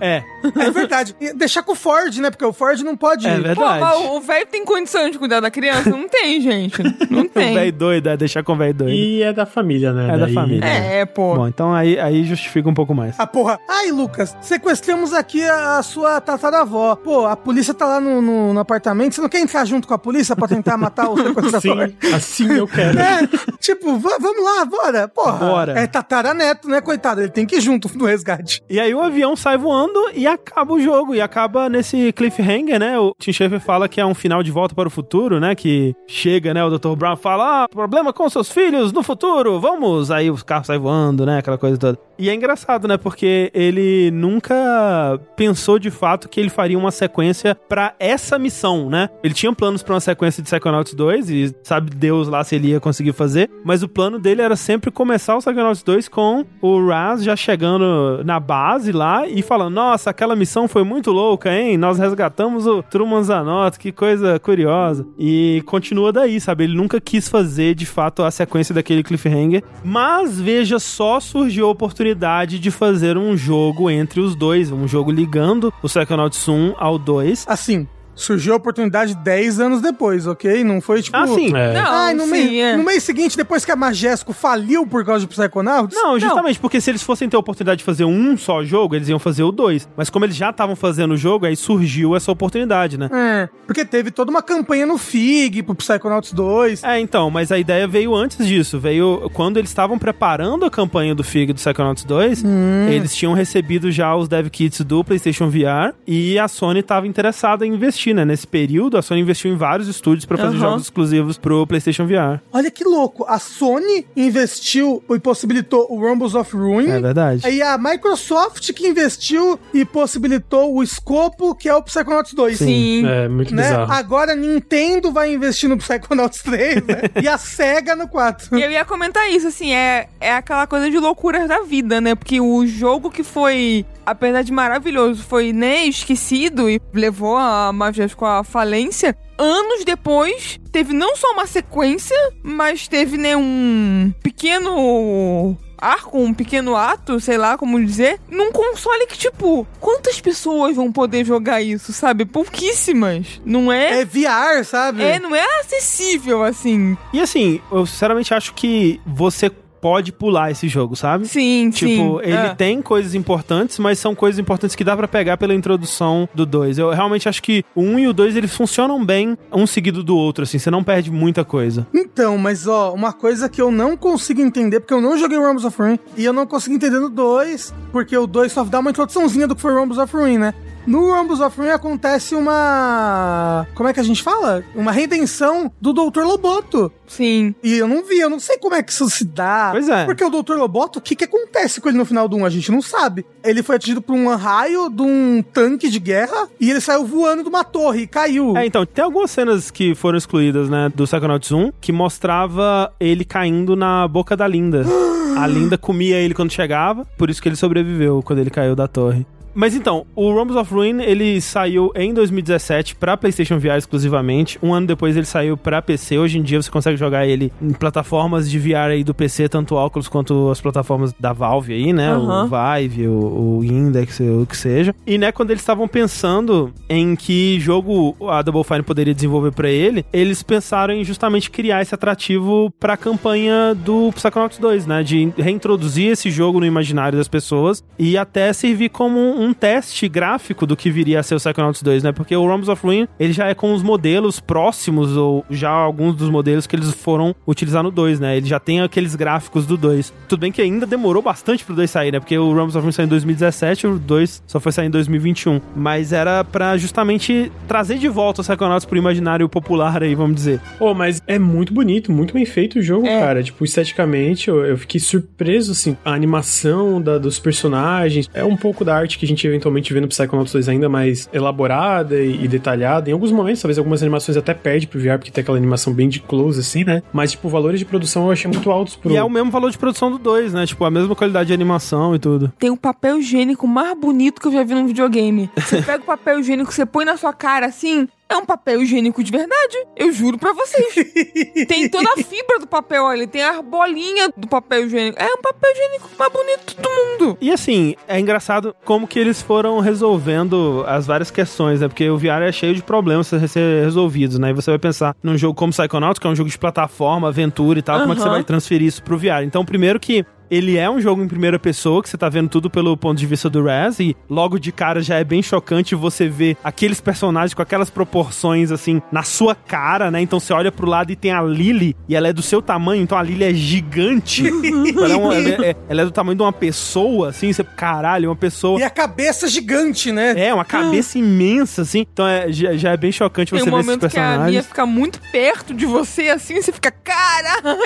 É, 0.00 0.22
É 0.58 0.70
verdade. 0.70 1.14
E 1.20 1.32
deixar 1.32 1.62
com 1.62 1.72
o 1.72 1.74
Ford, 1.74 2.16
né? 2.18 2.30
Porque 2.30 2.44
o 2.44 2.52
Ford 2.52 2.80
não 2.82 2.96
pode. 2.96 3.26
é 3.26 3.36
Pô, 3.36 3.42
verdade. 3.42 3.80
mas 3.80 4.04
o 4.10 4.20
velho 4.20 4.46
tem 4.46 4.64
condição 4.64 5.10
de 5.10 5.18
cuidar 5.18 5.40
da 5.40 5.50
criança? 5.50 5.90
Não 5.90 6.08
tem, 6.08 6.40
gente. 6.40 6.82
Não 7.10 7.22
O 7.26 7.28
tem. 7.28 7.54
velho 7.54 7.72
doido, 7.72 8.08
é 8.08 8.16
deixar 8.16 8.42
com 8.42 8.52
o 8.52 8.56
velho 8.56 8.74
doido. 8.74 8.92
E 8.92 9.22
é 9.22 9.32
da 9.32 9.44
família, 9.46 9.92
né? 9.92 10.14
É 10.14 10.18
da 10.18 10.28
família. 10.28 10.64
É, 10.64 11.04
pô. 11.04 11.34
Bom, 11.36 11.48
então 11.48 11.74
aí, 11.74 11.98
aí 11.98 12.24
justifica 12.24 12.68
um 12.68 12.74
pouco 12.74 12.94
mais. 12.94 13.14
Ah, 13.18 13.26
porra. 13.26 13.58
Ai, 13.68 13.90
Lucas, 13.90 14.36
sequestramos 14.40 15.12
aqui 15.12 15.42
a, 15.44 15.78
a 15.78 15.82
sua 15.82 16.20
tataravó. 16.20 16.94
Pô, 16.96 17.26
a 17.26 17.36
polícia 17.36 17.74
tá 17.74 17.86
lá 17.86 18.00
no, 18.00 18.20
no, 18.22 18.52
no 18.54 18.60
apartamento. 18.60 19.14
Você 19.14 19.20
não 19.20 19.28
quer 19.28 19.40
entrar 19.40 19.64
junto 19.64 19.88
com 19.88 19.94
a 19.94 19.98
polícia 19.98 20.36
pra 20.36 20.46
tentar 20.48 20.76
matar 20.78 21.08
o 21.10 21.16
sequestrador? 21.16 21.88
Sim, 22.00 22.12
assim 22.14 22.52
eu 22.52 22.66
quero. 22.68 22.98
É, 22.98 23.26
tipo, 23.60 23.98
va- 23.98 24.18
vamos 24.20 24.44
lá, 24.44 24.64
bora. 24.64 25.08
Porra. 25.08 25.32
Bora. 25.46 25.78
É 25.78 25.86
tataraneto, 25.86 26.68
né, 26.68 26.80
coitado? 26.80 27.20
Ele 27.20 27.30
tem 27.30 27.46
que 27.46 27.56
ir 27.56 27.60
junto 27.60 27.90
no 27.96 28.04
resgate. 28.06 28.62
E 28.68 28.78
aí 28.80 28.94
o 28.94 29.00
avião 29.02 29.34
sai 29.36 29.56
voando 29.56 29.85
e 30.14 30.26
acaba 30.26 30.72
o 30.72 30.80
jogo. 30.80 31.14
E 31.14 31.20
acaba 31.20 31.68
nesse 31.68 32.12
cliffhanger, 32.12 32.78
né? 32.78 32.98
O 32.98 33.14
Tim 33.18 33.32
Schafer 33.32 33.60
fala 33.60 33.88
que 33.88 34.00
é 34.00 34.06
um 34.06 34.14
final 34.14 34.42
de 34.42 34.50
volta 34.50 34.74
para 34.74 34.88
o 34.88 34.90
futuro, 34.90 35.38
né? 35.40 35.54
Que 35.54 35.94
chega, 36.06 36.52
né? 36.54 36.64
O 36.64 36.70
Dr. 36.70 36.94
Brown 36.96 37.16
fala: 37.16 37.64
Ah, 37.64 37.68
problema 37.68 38.12
com 38.12 38.28
seus 38.28 38.50
filhos 38.50 38.92
no 38.92 39.02
futuro, 39.02 39.60
vamos! 39.60 40.10
Aí 40.10 40.30
os 40.30 40.42
carros 40.42 40.66
saem 40.66 40.80
voando, 40.80 41.26
né? 41.26 41.38
Aquela 41.38 41.58
coisa 41.58 41.78
toda. 41.78 41.98
E 42.18 42.30
é 42.30 42.34
engraçado, 42.34 42.88
né? 42.88 42.96
Porque 42.96 43.50
ele 43.54 44.10
nunca 44.10 45.20
pensou 45.36 45.78
de 45.78 45.90
fato 45.90 46.28
que 46.28 46.40
ele 46.40 46.48
faria 46.48 46.78
uma 46.78 46.90
sequência 46.90 47.54
pra 47.68 47.94
essa 47.98 48.38
missão, 48.38 48.88
né? 48.88 49.08
Ele 49.22 49.34
tinha 49.34 49.52
planos 49.52 49.82
pra 49.82 49.94
uma 49.94 50.00
sequência 50.00 50.42
de 50.42 50.48
Psychonauts 50.48 50.94
2 50.94 51.30
e 51.30 51.54
sabe 51.62 51.90
Deus 51.90 52.28
lá 52.28 52.42
se 52.42 52.54
ele 52.54 52.68
ia 52.68 52.80
conseguir 52.80 53.12
fazer, 53.12 53.50
mas 53.64 53.82
o 53.82 53.88
plano 53.88 54.18
dele 54.18 54.42
era 54.42 54.56
sempre 54.56 54.90
começar 54.90 55.36
o 55.36 55.40
Psychonauts 55.40 55.82
2 55.82 56.08
com 56.08 56.44
o 56.62 56.86
Raz 56.86 57.22
já 57.22 57.36
chegando 57.36 58.24
na 58.24 58.40
base 58.40 58.92
lá 58.92 59.26
e 59.28 59.42
falando: 59.42 59.74
Nossa, 59.74 60.10
aquela 60.10 60.34
missão 60.34 60.66
foi 60.66 60.84
muito 60.84 61.10
louca, 61.10 61.54
hein? 61.54 61.76
Nós 61.76 61.98
resgatamos 61.98 62.66
o 62.66 62.82
Truman 62.82 63.22
Zanotto, 63.22 63.78
que 63.78 63.92
coisa 63.92 64.38
curiosa. 64.38 65.06
E 65.18 65.62
continua 65.66 66.12
daí, 66.12 66.40
sabe? 66.40 66.64
Ele 66.64 66.76
nunca 66.76 67.00
quis 67.00 67.28
fazer 67.28 67.74
de 67.74 67.84
fato 67.84 68.22
a 68.22 68.30
sequência 68.30 68.74
daquele 68.74 69.02
cliffhanger, 69.02 69.62
mas 69.84 70.40
veja 70.40 70.78
só 70.78 71.20
surgiu 71.20 71.66
a 71.66 71.70
oportunidade 71.70 72.05
oportunidade 72.06 72.60
de 72.60 72.70
fazer 72.70 73.18
um 73.18 73.36
jogo 73.36 73.90
entre 73.90 74.20
os 74.20 74.36
dois, 74.36 74.70
um 74.70 74.86
jogo 74.86 75.10
ligando 75.10 75.72
o 75.82 75.88
Psychonauts 75.88 76.48
1 76.48 76.74
ao 76.76 76.98
2. 76.98 77.46
Assim, 77.48 77.88
surgiu 78.16 78.54
a 78.54 78.56
oportunidade 78.56 79.14
10 79.14 79.60
anos 79.60 79.80
depois, 79.80 80.26
ok? 80.26 80.64
Não 80.64 80.80
foi 80.80 81.02
tipo. 81.02 81.16
Ah, 81.16 81.26
sim. 81.26 81.54
É. 81.54 81.74
Não, 81.74 81.92
Ai, 81.92 82.14
no, 82.14 82.24
sim, 82.24 82.30
mês, 82.30 82.52
é. 82.54 82.76
no 82.76 82.82
mês 82.82 83.02
seguinte, 83.02 83.36
depois 83.36 83.64
que 83.64 83.70
a 83.70 83.76
Majesco 83.76 84.32
faliu 84.32 84.86
por 84.86 85.04
causa 85.04 85.26
de 85.26 85.32
Psychonauts? 85.32 85.94
Não, 85.94 86.18
justamente 86.18 86.58
porque 86.58 86.80
se 86.80 86.90
eles 86.90 87.02
fossem 87.02 87.28
ter 87.28 87.36
a 87.36 87.38
oportunidade 87.38 87.78
de 87.78 87.84
fazer 87.84 88.04
um 88.04 88.36
só 88.36 88.64
jogo, 88.64 88.96
eles 88.96 89.08
iam 89.08 89.18
fazer 89.18 89.42
o 89.42 89.52
dois. 89.52 89.88
Mas 89.96 90.10
como 90.10 90.24
eles 90.24 90.34
já 90.34 90.50
estavam 90.50 90.74
fazendo 90.74 91.14
o 91.14 91.16
jogo, 91.16 91.46
aí 91.46 91.54
surgiu 91.54 92.16
essa 92.16 92.32
oportunidade, 92.32 92.98
né? 92.98 93.10
É, 93.12 93.48
porque 93.66 93.84
teve 93.84 94.10
toda 94.10 94.30
uma 94.30 94.42
campanha 94.42 94.86
no 94.86 94.96
FIG 94.96 95.62
pro 95.62 95.74
Psychonauts 95.74 96.32
2. 96.32 96.82
É, 96.82 96.98
então, 96.98 97.30
mas 97.30 97.52
a 97.52 97.58
ideia 97.58 97.86
veio 97.86 98.14
antes 98.14 98.46
disso. 98.46 98.78
Veio 98.80 99.30
quando 99.34 99.58
eles 99.58 99.70
estavam 99.70 99.98
preparando 99.98 100.64
a 100.64 100.70
campanha 100.70 101.14
do 101.14 101.22
FIG 101.22 101.52
do 101.52 101.56
Psychonauts 101.56 102.04
2, 102.04 102.44
eles 102.88 103.14
tinham 103.14 103.34
recebido 103.34 103.90
já 103.90 104.14
os 104.14 104.28
dev 104.28 104.48
kits 104.48 104.80
do 104.80 105.04
PlayStation 105.04 105.48
VR 105.50 105.94
e 106.06 106.38
a 106.38 106.48
Sony 106.48 106.80
estava 106.80 107.06
interessada 107.06 107.66
em 107.66 107.74
investir, 107.74 108.05
né? 108.14 108.24
Nesse 108.24 108.46
período, 108.46 108.96
a 108.98 109.02
Sony 109.02 109.20
investiu 109.20 109.52
em 109.52 109.56
vários 109.56 109.88
estúdios 109.88 110.24
para 110.24 110.36
fazer 110.36 110.56
Aham. 110.56 110.58
jogos 110.70 110.82
exclusivos 110.82 111.38
pro 111.38 111.66
PlayStation 111.66 112.06
VR. 112.06 112.40
Olha 112.52 112.70
que 112.70 112.84
louco, 112.84 113.24
a 113.28 113.38
Sony 113.38 114.06
investiu 114.16 115.02
e 115.10 115.18
possibilitou 115.18 115.86
o 115.90 116.00
Rumbles 116.00 116.34
of 116.34 116.54
Ruin. 116.56 116.88
É 116.90 117.00
verdade. 117.00 117.48
E 117.48 117.62
a 117.62 117.76
Microsoft 117.78 118.72
que 118.72 118.86
investiu 118.86 119.58
e 119.72 119.84
possibilitou 119.84 120.74
o 120.74 120.82
escopo, 120.82 121.54
que 121.54 121.68
é 121.68 121.74
o 121.74 121.82
Psychonauts 121.82 122.32
2. 122.34 122.58
Sim. 122.58 123.06
É, 123.06 123.28
muito 123.28 123.54
Né? 123.54 123.62
bizarro. 123.62 123.92
Agora 123.92 124.32
a 124.32 124.36
Nintendo 124.36 125.10
vai 125.12 125.32
investir 125.32 125.68
no 125.68 125.76
Psychonauts 125.76 126.42
3, 126.42 126.76
né? 126.86 127.02
e 127.22 127.28
a 127.28 127.38
SEGA 127.38 127.94
no 127.96 128.08
4. 128.08 128.56
Eu 128.58 128.70
ia 128.70 128.84
comentar 128.84 129.30
isso, 129.30 129.46
assim, 129.48 129.72
é, 129.74 130.08
é 130.20 130.32
aquela 130.32 130.66
coisa 130.66 130.90
de 130.90 130.98
loucuras 130.98 131.48
da 131.48 131.62
vida, 131.62 132.00
né? 132.00 132.14
Porque 132.14 132.40
o 132.40 132.66
jogo 132.66 133.10
que 133.10 133.22
foi, 133.22 133.84
apesar 134.04 134.42
de 134.42 134.52
maravilhoso, 134.52 135.22
foi, 135.22 135.52
né, 135.52 135.84
esquecido 135.86 136.68
e 136.68 136.80
levou 136.92 137.36
a 137.36 137.72
Majesco 137.96 138.24
à 138.26 138.44
falência. 138.44 139.16
Anos 139.38 139.84
depois, 139.84 140.60
teve 140.70 140.92
não 140.92 141.16
só 141.16 141.32
uma 141.32 141.46
sequência, 141.46 142.16
mas 142.42 142.86
teve, 142.86 143.16
né, 143.16 143.36
um 143.36 144.12
pequeno 144.22 145.56
arco, 145.78 146.18
um 146.18 146.32
pequeno 146.32 146.74
ato, 146.74 147.20
sei 147.20 147.36
lá 147.36 147.56
como 147.58 147.82
dizer, 147.84 148.18
num 148.30 148.50
console 148.50 149.06
que, 149.06 149.16
tipo, 149.16 149.66
quantas 149.78 150.20
pessoas 150.20 150.74
vão 150.74 150.90
poder 150.90 151.24
jogar 151.24 151.60
isso, 151.60 151.92
sabe? 151.92 152.24
Pouquíssimas. 152.24 153.40
Não 153.44 153.70
é? 153.72 154.00
É 154.00 154.04
VR, 154.04 154.64
sabe? 154.64 155.02
É, 155.02 155.18
não 155.18 155.34
é 155.34 155.44
acessível, 155.60 156.42
assim. 156.42 156.96
E 157.12 157.20
assim, 157.20 157.60
eu 157.70 157.86
sinceramente 157.86 158.32
acho 158.32 158.54
que 158.54 159.00
você 159.06 159.50
pode 159.86 160.10
pular 160.10 160.50
esse 160.50 160.66
jogo, 160.66 160.96
sabe? 160.96 161.28
Sim, 161.28 161.70
sim. 161.70 161.86
Tipo, 161.86 162.20
ele 162.20 162.32
É. 162.34 162.54
tem 162.56 162.82
coisas 162.82 163.14
importantes, 163.14 163.78
mas 163.78 164.00
são 164.00 164.16
coisas 164.16 164.36
importantes 164.36 164.74
que 164.74 164.82
dá 164.82 164.96
pra 164.96 165.06
pegar 165.06 165.36
pela 165.36 165.54
introdução 165.54 166.28
do 166.34 166.44
2. 166.44 166.76
Eu 166.76 166.90
realmente 166.90 167.28
acho 167.28 167.40
que 167.40 167.64
o 167.72 167.82
1 167.82 167.92
um 167.92 167.98
e 168.00 168.08
o 168.08 168.12
2 168.12 168.34
eles 168.34 168.52
funcionam 168.52 169.04
bem 169.04 169.38
um 169.52 169.64
seguido 169.64 170.02
do 170.02 170.16
outro, 170.16 170.42
assim, 170.42 170.58
você 170.58 170.72
não 170.72 170.82
perde 170.82 171.08
muita 171.08 171.44
coisa. 171.44 171.86
Então, 171.94 172.36
mas 172.36 172.66
ó, 172.66 172.92
uma 172.92 173.12
coisa 173.12 173.48
que 173.48 173.62
eu 173.62 173.70
não 173.70 173.96
consigo 173.96 174.40
entender, 174.40 174.80
porque 174.80 174.92
eu 174.92 175.00
não 175.00 175.16
joguei 175.16 175.38
Rumbles 175.38 175.64
of 175.64 175.80
Ruin, 175.80 176.00
e 176.16 176.24
eu 176.24 176.32
não 176.32 176.48
consigo 176.48 176.74
entender 176.74 176.98
no 176.98 177.08
2, 177.08 177.72
porque 177.92 178.16
o 178.18 178.26
2 178.26 178.50
só 178.50 178.64
dá 178.64 178.80
uma 178.80 178.90
introduçãozinha 178.90 179.46
do 179.46 179.54
que 179.54 179.62
foi 179.62 179.72
Rumbles 179.72 179.98
of 179.98 180.16
Ruin, 180.16 180.38
né? 180.38 180.52
No 180.86 181.12
Rumbles 181.12 181.40
of 181.40 181.58
Ruin 181.58 181.70
acontece 181.70 182.34
uma. 182.34 183.66
Como 183.74 183.88
é 183.88 183.92
que 183.92 184.00
a 184.00 184.04
gente 184.04 184.22
fala? 184.22 184.62
Uma 184.74 184.92
redenção 184.92 185.70
do 185.80 185.92
Dr. 185.92 186.22
Loboto. 186.22 186.92
Sim. 187.06 187.54
E 187.62 187.74
eu 187.74 187.88
não 187.88 188.04
vi, 188.04 188.18
eu 188.18 188.30
não 188.30 188.38
sei 188.38 188.58
como 188.58 188.74
é 188.74 188.82
que 188.82 188.92
isso 188.92 189.08
se 189.10 189.24
dá. 189.24 189.70
Pois 189.72 189.88
é. 189.88 190.04
Porque 190.04 190.24
o 190.24 190.30
Dr. 190.30 190.54
Loboto, 190.54 190.98
o 190.98 191.02
que, 191.02 191.16
que 191.16 191.24
acontece 191.24 191.80
com 191.80 191.88
ele 191.88 191.98
no 191.98 192.04
final 192.04 192.28
do 192.28 192.36
1? 192.36 192.44
A 192.44 192.50
gente 192.50 192.70
não 192.70 192.80
sabe. 192.80 193.26
Ele 193.44 193.62
foi 193.62 193.76
atingido 193.76 194.00
por 194.00 194.14
um 194.14 194.34
raio 194.36 194.88
de 194.88 195.02
um 195.02 195.42
tanque 195.52 195.88
de 195.88 195.98
guerra 195.98 196.48
e 196.60 196.70
ele 196.70 196.80
saiu 196.80 197.04
voando 197.04 197.42
de 197.42 197.48
uma 197.48 197.64
torre 197.64 198.02
e 198.02 198.06
caiu. 198.06 198.56
É, 198.56 198.64
então, 198.64 198.86
tem 198.86 199.04
algumas 199.04 199.30
cenas 199.30 199.70
que 199.70 199.94
foram 199.94 200.16
excluídas, 200.16 200.68
né, 200.68 200.90
do 200.94 201.04
Psychonauts 201.04 201.50
1, 201.50 201.72
que 201.80 201.92
mostrava 201.92 202.92
ele 203.00 203.24
caindo 203.24 203.74
na 203.74 204.06
boca 204.06 204.36
da 204.36 204.46
Linda. 204.46 204.84
A 205.36 205.46
Linda 205.46 205.76
comia 205.76 206.16
ele 206.16 206.32
quando 206.32 206.50
chegava, 206.50 207.04
por 207.18 207.28
isso 207.28 207.42
que 207.42 207.48
ele 207.48 207.56
sobreviveu 207.56 208.22
quando 208.22 208.38
ele 208.38 208.48
caiu 208.48 208.74
da 208.74 208.88
torre. 208.88 209.26
Mas 209.56 209.74
então, 209.74 210.06
o 210.14 210.30
Rumbles 210.30 210.54
of 210.54 210.72
Ruin, 210.72 211.00
ele 211.00 211.40
saiu 211.40 211.90
em 211.94 212.12
2017 212.12 212.94
pra 212.94 213.16
PlayStation 213.16 213.58
VR 213.58 213.78
exclusivamente. 213.78 214.58
Um 214.62 214.74
ano 214.74 214.86
depois 214.86 215.16
ele 215.16 215.24
saiu 215.24 215.56
pra 215.56 215.80
PC. 215.80 216.18
Hoje 216.18 216.38
em 216.38 216.42
dia 216.42 216.60
você 216.60 216.70
consegue 216.70 216.98
jogar 216.98 217.26
ele 217.26 217.50
em 217.62 217.72
plataformas 217.72 218.50
de 218.50 218.58
VR 218.58 218.90
aí 218.90 219.02
do 219.02 219.14
PC, 219.14 219.48
tanto 219.48 219.74
o 219.74 219.82
Oculus 219.82 220.08
quanto 220.08 220.50
as 220.50 220.60
plataformas 220.60 221.14
da 221.18 221.32
Valve 221.32 221.72
aí, 221.72 221.90
né? 221.90 222.10
Aham. 222.12 222.44
O 222.44 222.80
Vive, 222.82 223.08
o, 223.08 223.58
o 223.58 223.64
Index, 223.64 224.20
o 224.20 224.44
que 224.44 224.56
seja. 224.56 224.94
E, 225.06 225.16
né, 225.16 225.32
quando 225.32 225.52
eles 225.52 225.62
estavam 225.62 225.88
pensando 225.88 226.70
em 226.86 227.16
que 227.16 227.58
jogo 227.58 228.14
a 228.28 228.42
Double 228.42 228.62
Fine 228.62 228.82
poderia 228.82 229.14
desenvolver 229.14 229.52
pra 229.52 229.70
ele, 229.70 230.04
eles 230.12 230.42
pensaram 230.42 230.92
em 230.92 231.02
justamente 231.02 231.50
criar 231.50 231.80
esse 231.80 231.94
atrativo 231.94 232.70
pra 232.78 232.94
campanha 232.94 233.74
do 233.74 234.12
Psychonauts 234.12 234.58
2, 234.58 234.86
né? 234.86 235.02
De 235.02 235.32
reintroduzir 235.38 236.12
esse 236.12 236.30
jogo 236.30 236.60
no 236.60 236.66
imaginário 236.66 237.16
das 237.16 237.28
pessoas 237.28 237.82
e 237.98 238.18
até 238.18 238.52
servir 238.52 238.90
como 238.90 239.18
um 239.18 239.45
teste 239.52 240.08
gráfico 240.08 240.66
do 240.66 240.76
que 240.76 240.90
viria 240.90 241.20
a 241.20 241.22
ser 241.22 241.34
o 241.34 241.38
Psychonauts 241.38 241.82
2, 241.82 242.02
né? 242.02 242.12
Porque 242.12 242.34
o 242.36 242.46
Realms 242.46 242.68
of 242.70 242.82
Ruin, 242.84 243.06
ele 243.18 243.32
já 243.32 243.46
é 243.48 243.54
com 243.54 243.72
os 243.74 243.82
modelos 243.82 244.40
próximos 244.40 245.16
ou 245.16 245.44
já 245.50 245.70
alguns 245.70 246.14
dos 246.14 246.30
modelos 246.30 246.66
que 246.66 246.74
eles 246.76 246.90
foram 246.92 247.34
utilizar 247.46 247.82
no 247.82 247.90
2, 247.90 248.20
né? 248.20 248.36
Ele 248.36 248.46
já 248.46 248.58
tem 248.58 248.80
aqueles 248.80 249.14
gráficos 249.14 249.66
do 249.66 249.76
2. 249.76 250.12
Tudo 250.28 250.40
bem 250.40 250.52
que 250.52 250.62
ainda 250.62 250.86
demorou 250.86 251.22
bastante 251.22 251.64
pro 251.64 251.74
2 251.74 251.90
sair, 251.90 252.12
né? 252.12 252.20
Porque 252.20 252.36
o 252.38 252.52
Realms 252.54 252.76
of 252.76 252.82
Ruin 252.84 252.92
saiu 252.92 253.06
em 253.06 253.08
2017, 253.08 253.86
o 253.86 253.98
2 253.98 254.42
só 254.46 254.58
foi 254.60 254.72
sair 254.72 254.86
em 254.86 254.90
2021. 254.90 255.60
Mas 255.74 256.12
era 256.12 256.44
pra 256.44 256.76
justamente 256.76 257.50
trazer 257.68 257.98
de 257.98 258.08
volta 258.08 258.40
o 258.40 258.44
Psychonauts 258.44 258.84
pro 258.86 258.96
imaginário 258.98 259.48
popular 259.48 260.02
aí, 260.02 260.14
vamos 260.14 260.36
dizer. 260.36 260.60
Pô, 260.78 260.94
mas 260.94 261.22
é 261.26 261.38
muito 261.38 261.72
bonito, 261.72 262.10
muito 262.12 262.32
bem 262.34 262.44
feito 262.44 262.78
o 262.78 262.82
jogo, 262.82 263.06
É. 263.06 263.20
cara. 263.20 263.42
Tipo, 263.42 263.64
esteticamente, 263.64 264.48
eu, 264.48 264.64
eu 264.64 264.78
fiquei 264.78 265.00
surpreso, 265.00 265.72
assim. 265.72 265.96
A 266.04 266.12
animação 266.12 267.00
da, 267.00 267.18
dos 267.18 267.38
personagens 267.38 268.28
é 268.32 268.44
um 268.44 268.56
pouco 268.56 268.84
da 268.84 268.96
arte 268.96 269.18
que 269.18 269.24
a 269.24 269.28
gente 269.28 269.35
eventualmente 269.44 269.92
vê 269.92 270.00
no 270.00 270.06
Psychonauts 270.06 270.52
2 270.52 270.68
ainda 270.68 270.88
mais 270.88 271.28
elaborada 271.32 272.20
e, 272.20 272.44
e 272.44 272.48
detalhada. 272.48 273.10
Em 273.10 273.12
alguns 273.12 273.32
momentos, 273.32 273.60
talvez 273.60 273.78
algumas 273.78 274.02
animações 274.02 274.36
até 274.36 274.54
perde 274.54 274.86
pro 274.86 275.00
VR, 275.00 275.18
porque 275.18 275.32
tem 275.32 275.42
aquela 275.42 275.56
animação 275.56 275.92
bem 275.92 276.08
de 276.08 276.20
close, 276.20 276.60
assim, 276.60 276.84
né? 276.84 277.02
Mas, 277.12 277.32
tipo, 277.32 277.48
valores 277.48 277.80
de 277.80 277.84
produção 277.84 278.26
eu 278.26 278.30
achei 278.30 278.50
muito 278.50 278.70
altos 278.70 278.94
pro... 278.94 279.10
E 279.10 279.16
é 279.16 279.24
o 279.24 279.28
mesmo 279.28 279.50
valor 279.50 279.70
de 279.70 279.78
produção 279.78 280.10
do 280.10 280.18
2, 280.18 280.52
né? 280.52 280.66
Tipo, 280.66 280.84
a 280.84 280.90
mesma 280.90 281.14
qualidade 281.16 281.48
de 281.48 281.54
animação 281.54 282.14
e 282.14 282.18
tudo. 282.18 282.52
Tem 282.58 282.70
o 282.70 282.76
papel 282.76 283.18
higiênico 283.18 283.66
mais 283.66 283.98
bonito 283.98 284.40
que 284.40 284.46
eu 284.46 284.52
já 284.52 284.62
vi 284.62 284.74
num 284.74 284.86
videogame. 284.86 285.50
Você 285.56 285.80
pega 285.82 286.02
o 286.02 286.06
papel 286.06 286.40
higiênico, 286.40 286.72
você 286.72 286.86
põe 286.86 287.04
na 287.04 287.16
sua 287.16 287.32
cara 287.32 287.66
assim. 287.66 288.08
É 288.28 288.36
um 288.36 288.44
papel 288.44 288.82
higiênico 288.82 289.22
de 289.22 289.30
verdade. 289.30 289.76
Eu 289.96 290.12
juro 290.12 290.38
pra 290.38 290.52
vocês. 290.52 290.94
tem 291.68 291.88
toda 291.88 292.08
a 292.10 292.16
fibra 292.16 292.58
do 292.58 292.66
papel 292.66 293.06
ali, 293.06 293.26
tem 293.26 293.42
a 293.42 293.62
bolinha 293.62 294.28
do 294.36 294.48
papel 294.48 294.86
higiênico. 294.86 295.18
É 295.20 295.32
um 295.32 295.40
papel 295.40 295.70
higiênico 295.72 296.10
mais 296.18 296.32
bonito 296.32 296.76
do 296.80 296.88
mundo. 296.88 297.38
E 297.40 297.52
assim, 297.52 297.94
é 298.08 298.18
engraçado 298.18 298.74
como 298.84 299.06
que 299.06 299.18
eles 299.18 299.40
foram 299.40 299.78
resolvendo 299.78 300.84
as 300.86 301.06
várias 301.06 301.30
questões, 301.30 301.80
né? 301.80 301.88
Porque 301.88 302.08
o 302.10 302.18
VR 302.18 302.42
é 302.42 302.52
cheio 302.52 302.74
de 302.74 302.82
problemas 302.82 303.32
a 303.32 303.46
ser 303.46 303.84
resolvidos, 303.84 304.38
né? 304.38 304.50
E 304.50 304.52
você 304.54 304.70
vai 304.70 304.78
pensar 304.78 305.14
num 305.22 305.36
jogo 305.38 305.54
como 305.54 305.72
Psychonauts, 305.72 306.18
que 306.18 306.26
é 306.26 306.30
um 306.30 306.36
jogo 306.36 306.50
de 306.50 306.58
plataforma, 306.58 307.28
aventura 307.28 307.78
e 307.78 307.82
tal, 307.82 308.00
como 308.00 308.12
é 308.12 308.16
que 308.16 308.22
você 308.22 308.28
vai 308.28 308.44
transferir 308.44 308.88
isso 308.88 309.02
pro 309.02 309.16
VR? 309.16 309.42
Então, 309.44 309.64
primeiro 309.64 310.00
que 310.00 310.24
ele 310.50 310.76
é 310.76 310.88
um 310.90 311.00
jogo 311.00 311.22
em 311.22 311.28
primeira 311.28 311.58
pessoa, 311.58 312.02
que 312.02 312.08
você 312.08 312.16
tá 312.16 312.28
vendo 312.28 312.48
tudo 312.48 312.68
pelo 312.70 312.96
ponto 312.96 313.18
de 313.18 313.26
vista 313.26 313.48
do 313.50 313.64
Raz, 313.64 313.98
e 314.00 314.16
logo 314.28 314.58
de 314.58 314.72
cara 314.72 315.00
já 315.02 315.16
é 315.16 315.24
bem 315.24 315.42
chocante 315.42 315.94
você 315.94 316.28
ver 316.28 316.56
aqueles 316.62 317.00
personagens 317.00 317.54
com 317.54 317.62
aquelas 317.62 317.90
proporções, 317.90 318.70
assim, 318.72 319.00
na 319.10 319.22
sua 319.22 319.54
cara, 319.54 320.10
né? 320.10 320.20
Então 320.20 320.38
você 320.40 320.52
olha 320.52 320.70
pro 320.72 320.86
lado 320.88 321.10
e 321.12 321.16
tem 321.16 321.32
a 321.32 321.42
Lily, 321.42 321.96
e 322.08 322.14
ela 322.16 322.28
é 322.28 322.32
do 322.32 322.42
seu 322.42 322.60
tamanho, 322.62 323.02
então 323.02 323.16
a 323.18 323.22
Lily 323.22 323.44
é 323.44 323.54
gigante. 323.54 324.44
ela, 324.46 325.12
é 325.12 325.16
uma- 325.16 325.34
ela 325.34 325.66
é- 325.66 325.76
ela 325.88 326.02
é 326.02 326.04
do 326.04 326.10
tamanho 326.10 326.36
de 326.36 326.42
uma 326.42 326.52
pessoa, 326.52 327.30
assim, 327.30 327.52
você, 327.52 327.62
caralho, 327.64 328.28
uma 328.28 328.36
pessoa. 328.36 328.78
E 328.80 328.82
a 328.82 328.90
cabeça 328.90 329.48
gigante, 329.48 330.12
né? 330.12 330.34
É, 330.36 330.52
uma 330.54 330.64
cabeça 330.64 331.18
imensa, 331.18 331.82
assim. 331.82 332.06
Então 332.12 332.26
é, 332.26 332.50
já, 332.52 332.76
já 332.76 332.92
é 332.92 332.96
bem 332.96 333.12
chocante 333.12 333.50
Tem 333.52 333.60
você 333.60 333.68
um 333.68 333.72
ver 333.72 333.78
esses 333.80 333.86
momento 333.86 334.08
que 334.10 334.18
a 334.18 334.20
Mia 334.22 334.28
personagens. 334.30 334.66
fica 334.66 334.86
muito 334.86 335.20
perto 335.32 335.74
de 335.74 335.86
você, 335.86 336.28
assim, 336.28 336.60
você 336.60 336.72
fica, 336.72 336.90
caralho, 336.90 337.80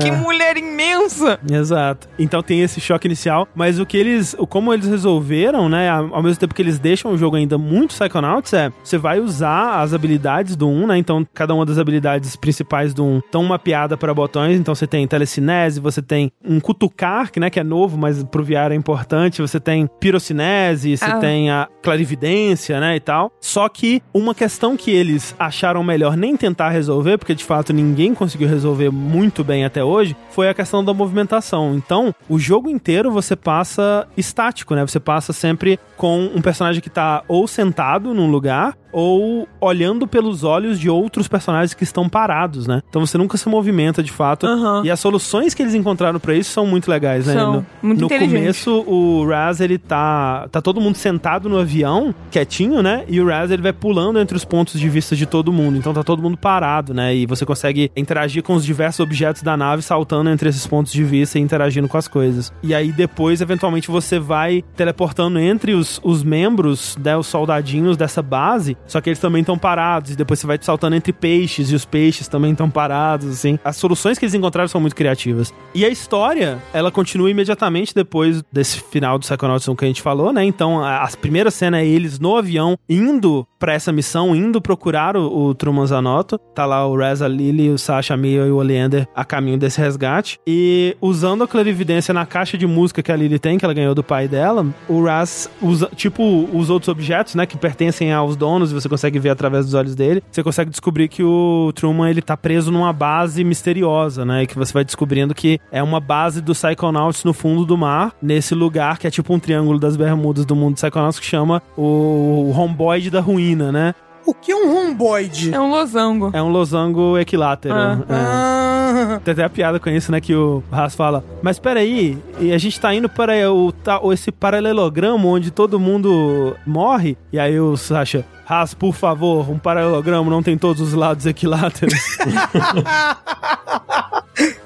que 0.00 0.10
mulher 0.10 0.56
imensa. 0.56 1.38
Exato. 1.50 1.83
Então 2.18 2.42
tem 2.42 2.60
esse 2.62 2.80
choque 2.80 3.06
inicial, 3.06 3.46
mas 3.54 3.78
o 3.78 3.86
que 3.86 3.96
eles, 3.96 4.36
como 4.48 4.72
eles 4.72 4.86
resolveram, 4.88 5.68
né, 5.68 5.88
ao 5.90 6.14
ao 6.14 6.22
mesmo 6.22 6.38
tempo 6.38 6.54
que 6.54 6.62
eles 6.62 6.78
deixam 6.78 7.12
o 7.12 7.18
jogo 7.18 7.36
ainda 7.36 7.58
muito 7.58 7.94
Psychonauts, 7.94 8.52
é, 8.52 8.70
você 8.82 8.96
vai 8.96 9.18
usar 9.20 9.80
as 9.80 9.92
habilidades 9.92 10.54
do 10.56 10.68
1, 10.68 10.86
né? 10.86 10.98
Então 10.98 11.26
cada 11.34 11.52
uma 11.54 11.66
das 11.66 11.78
habilidades 11.78 12.36
principais 12.36 12.94
do 12.94 13.04
1 13.04 13.18
estão 13.18 13.42
mapeada 13.44 13.96
para 13.96 14.14
botões, 14.14 14.58
então 14.58 14.74
você 14.74 14.86
tem 14.86 15.06
telecinese, 15.06 15.80
você 15.80 16.00
tem 16.00 16.30
um 16.44 16.60
cutucar, 16.60 17.30
que 17.32 17.40
né, 17.40 17.50
que 17.50 17.58
é 17.60 17.64
novo, 17.64 17.98
mas 17.98 18.22
pro 18.24 18.44
VR 18.44 18.70
é 18.72 18.74
importante, 18.74 19.42
você 19.42 19.58
tem 19.58 19.88
pirocinese, 19.98 20.96
você 20.96 21.04
Ah. 21.04 21.18
tem 21.18 21.50
a 21.50 21.68
clarividência, 21.82 22.78
né, 22.80 22.96
e 22.96 23.00
tal. 23.00 23.32
Só 23.40 23.68
que 23.68 24.00
uma 24.12 24.34
questão 24.34 24.76
que 24.76 24.90
eles 24.90 25.34
acharam 25.38 25.82
melhor 25.82 26.16
nem 26.16 26.36
tentar 26.36 26.68
resolver, 26.70 27.18
porque 27.18 27.34
de 27.34 27.44
fato 27.44 27.72
ninguém 27.72 28.14
conseguiu 28.14 28.48
resolver 28.48 28.90
muito 28.90 29.42
bem 29.42 29.64
até 29.64 29.82
hoje, 29.82 30.16
foi 30.30 30.48
a 30.48 30.54
questão 30.54 30.84
da 30.84 30.94
movimentação. 30.94 31.73
Então, 31.74 32.14
o 32.28 32.38
jogo 32.38 32.68
inteiro 32.68 33.10
você 33.10 33.36
passa 33.36 34.06
estático, 34.16 34.74
né? 34.74 34.82
Você 34.86 35.00
passa 35.00 35.32
sempre 35.32 35.78
com 35.96 36.30
um 36.34 36.40
personagem 36.40 36.80
que 36.80 36.90
tá 36.90 37.22
ou 37.28 37.46
sentado 37.46 38.14
num 38.14 38.30
lugar 38.30 38.76
ou 38.94 39.48
olhando 39.60 40.06
pelos 40.06 40.44
olhos 40.44 40.78
de 40.78 40.88
outros 40.88 41.26
personagens 41.26 41.74
que 41.74 41.82
estão 41.82 42.08
parados, 42.08 42.68
né? 42.68 42.80
Então 42.88 43.04
você 43.04 43.18
nunca 43.18 43.36
se 43.36 43.48
movimenta 43.48 44.00
de 44.00 44.12
fato. 44.12 44.46
Aham. 44.46 44.82
E 44.84 44.90
as 44.90 45.00
soluções 45.00 45.52
que 45.52 45.62
eles 45.62 45.74
encontraram 45.74 46.20
pra 46.20 46.32
isso 46.32 46.52
são 46.52 46.64
muito 46.64 46.88
legais, 46.88 47.26
né? 47.26 47.34
São. 47.34 47.52
No, 47.54 47.66
Muito 47.82 48.02
no 48.02 48.08
começo, 48.08 48.84
o 48.86 49.26
Raz, 49.26 49.60
ele 49.60 49.78
tá. 49.78 50.46
Tá 50.52 50.62
todo 50.62 50.80
mundo 50.80 50.94
sentado 50.94 51.48
no 51.48 51.58
avião, 51.58 52.14
quietinho, 52.30 52.82
né? 52.82 53.04
E 53.08 53.20
o 53.20 53.26
Raz, 53.26 53.50
ele 53.50 53.62
vai 53.62 53.72
pulando 53.72 54.20
entre 54.20 54.36
os 54.36 54.44
pontos 54.44 54.78
de 54.78 54.88
vista 54.88 55.16
de 55.16 55.26
todo 55.26 55.52
mundo. 55.52 55.76
Então 55.76 55.92
tá 55.92 56.04
todo 56.04 56.22
mundo 56.22 56.36
parado, 56.36 56.94
né? 56.94 57.16
E 57.16 57.26
você 57.26 57.44
consegue 57.44 57.90
interagir 57.96 58.44
com 58.44 58.54
os 58.54 58.64
diversos 58.64 59.00
objetos 59.00 59.42
da 59.42 59.56
nave, 59.56 59.82
saltando 59.82 60.30
entre 60.30 60.48
esses 60.48 60.68
pontos 60.68 60.92
de 60.92 61.02
vista 61.02 61.36
e 61.36 61.42
interagindo 61.64 61.88
com 61.88 61.96
as 61.96 62.08
coisas. 62.08 62.52
E 62.62 62.74
aí 62.74 62.92
depois, 62.92 63.40
eventualmente, 63.40 63.90
você 63.90 64.18
vai 64.18 64.62
teleportando 64.76 65.38
entre 65.38 65.74
os, 65.74 66.00
os 66.02 66.22
membros, 66.22 66.96
né? 67.02 67.16
Os 67.16 67.26
soldadinhos 67.26 67.96
dessa 67.96 68.22
base. 68.22 68.76
Só 68.86 69.00
que 69.00 69.08
eles 69.08 69.18
também 69.18 69.40
estão 69.40 69.58
parados. 69.58 70.12
E 70.12 70.16
depois 70.16 70.38
você 70.40 70.46
vai 70.46 70.58
saltando 70.60 70.96
entre 70.96 71.12
peixes 71.12 71.70
e 71.70 71.74
os 71.74 71.84
peixes 71.84 72.28
também 72.28 72.52
estão 72.52 72.70
parados, 72.70 73.28
assim. 73.28 73.58
As 73.64 73.76
soluções 73.76 74.18
que 74.18 74.24
eles 74.24 74.34
encontraram 74.34 74.68
são 74.68 74.80
muito 74.80 74.96
criativas. 74.96 75.52
E 75.74 75.84
a 75.84 75.88
história, 75.88 76.58
ela 76.72 76.90
continua 76.90 77.30
imediatamente 77.30 77.94
depois 77.94 78.42
desse 78.52 78.80
final 78.80 79.18
do 79.18 79.22
Psychonauts 79.22 79.66
1 79.68 79.76
que 79.76 79.84
a 79.84 79.88
gente 79.88 80.02
falou, 80.02 80.32
né? 80.32 80.44
Então, 80.44 80.82
a, 80.82 81.04
a 81.04 81.08
primeira 81.16 81.50
cena 81.50 81.80
é 81.80 81.86
eles 81.86 82.18
no 82.18 82.36
avião 82.36 82.76
indo 82.88 83.46
pra 83.64 83.72
essa 83.72 83.90
missão, 83.90 84.36
indo 84.36 84.60
procurar 84.60 85.16
o, 85.16 85.46
o 85.46 85.54
Truman 85.54 85.86
Zanotto. 85.86 86.36
Tá 86.54 86.66
lá 86.66 86.86
o 86.86 86.94
Reza 86.94 87.26
Lily, 87.26 87.70
o 87.70 87.78
Sasha 87.78 88.14
Mia 88.14 88.44
e 88.44 88.50
o 88.50 88.56
Oleander 88.56 89.08
a 89.16 89.24
caminho 89.24 89.56
desse 89.56 89.80
resgate. 89.80 90.38
E 90.46 90.94
usando 91.00 91.44
a 91.44 91.48
clarividência 91.48 92.12
na 92.12 92.26
caixa 92.26 92.58
de 92.58 92.66
música 92.66 93.02
que 93.02 93.10
a 93.10 93.16
Lily 93.16 93.38
tem, 93.38 93.56
que 93.56 93.64
ela 93.64 93.72
ganhou 93.72 93.94
do 93.94 94.04
pai 94.04 94.28
dela, 94.28 94.66
o 94.86 95.02
Raz 95.02 95.48
usa, 95.62 95.88
tipo, 95.96 96.46
os 96.52 96.68
outros 96.68 96.90
objetos, 96.90 97.34
né, 97.34 97.46
que 97.46 97.56
pertencem 97.56 98.12
aos 98.12 98.36
donos 98.36 98.70
e 98.70 98.74
você 98.74 98.86
consegue 98.86 99.18
ver 99.18 99.30
através 99.30 99.64
dos 99.64 99.72
olhos 99.72 99.94
dele, 99.94 100.22
você 100.30 100.42
consegue 100.42 100.68
descobrir 100.70 101.08
que 101.08 101.24
o 101.24 101.72
Truman, 101.74 102.10
ele 102.10 102.20
tá 102.20 102.36
preso 102.36 102.70
numa 102.70 102.92
base 102.92 103.42
misteriosa, 103.44 104.26
né, 104.26 104.42
e 104.42 104.46
que 104.46 104.58
você 104.58 104.74
vai 104.74 104.84
descobrindo 104.84 105.34
que 105.34 105.58
é 105.72 105.82
uma 105.82 106.00
base 106.00 106.42
do 106.42 106.52
Psychonauts 106.52 107.24
no 107.24 107.32
fundo 107.32 107.64
do 107.64 107.78
mar, 107.78 108.12
nesse 108.20 108.54
lugar 108.54 108.98
que 108.98 109.06
é 109.06 109.10
tipo 109.10 109.32
um 109.32 109.38
triângulo 109.38 109.78
das 109.78 109.96
bermudas 109.96 110.44
do 110.44 110.54
mundo 110.54 110.74
do 110.74 110.76
Psychonauts 110.76 111.18
que 111.18 111.24
chama 111.24 111.62
o 111.78 112.52
Romboide 112.54 113.08
da 113.08 113.22
Ruína, 113.22 113.53
né? 113.54 113.94
O 114.26 114.32
que 114.32 114.52
é 114.52 114.56
um 114.56 114.72
romboide? 114.72 115.54
É 115.54 115.60
um 115.60 115.70
losango. 115.70 116.30
É 116.32 116.42
um 116.42 116.48
losango 116.48 117.18
equilátero. 117.18 117.74
Ah. 117.74 117.98
é. 118.08 118.14
Ah, 118.14 119.20
Tem 119.22 119.32
até 119.32 119.44
a 119.44 119.50
piada 119.50 119.78
com 119.78 119.90
isso, 119.90 120.10
né? 120.10 120.18
Que 120.20 120.34
o 120.34 120.62
Haas 120.72 120.94
fala. 120.94 121.22
Mas 121.42 121.58
peraí, 121.58 122.16
e 122.40 122.50
a 122.52 122.56
gente 122.58 122.80
tá 122.80 122.94
indo 122.94 123.06
para 123.08 123.52
o, 123.52 123.70
ta- 123.70 124.00
esse 124.12 124.32
paralelogramo 124.32 125.28
onde 125.28 125.50
todo 125.50 125.78
mundo 125.78 126.56
morre. 126.66 127.18
E 127.32 127.38
aí 127.38 127.60
o 127.60 127.76
Sasha. 127.76 128.24
Haas, 128.48 128.72
por 128.72 128.94
favor, 128.94 129.50
um 129.50 129.58
paralelogramo 129.58 130.30
não 130.30 130.42
tem 130.42 130.56
todos 130.56 130.80
os 130.80 130.94
lados 130.94 131.26
equiláteros. 131.26 131.94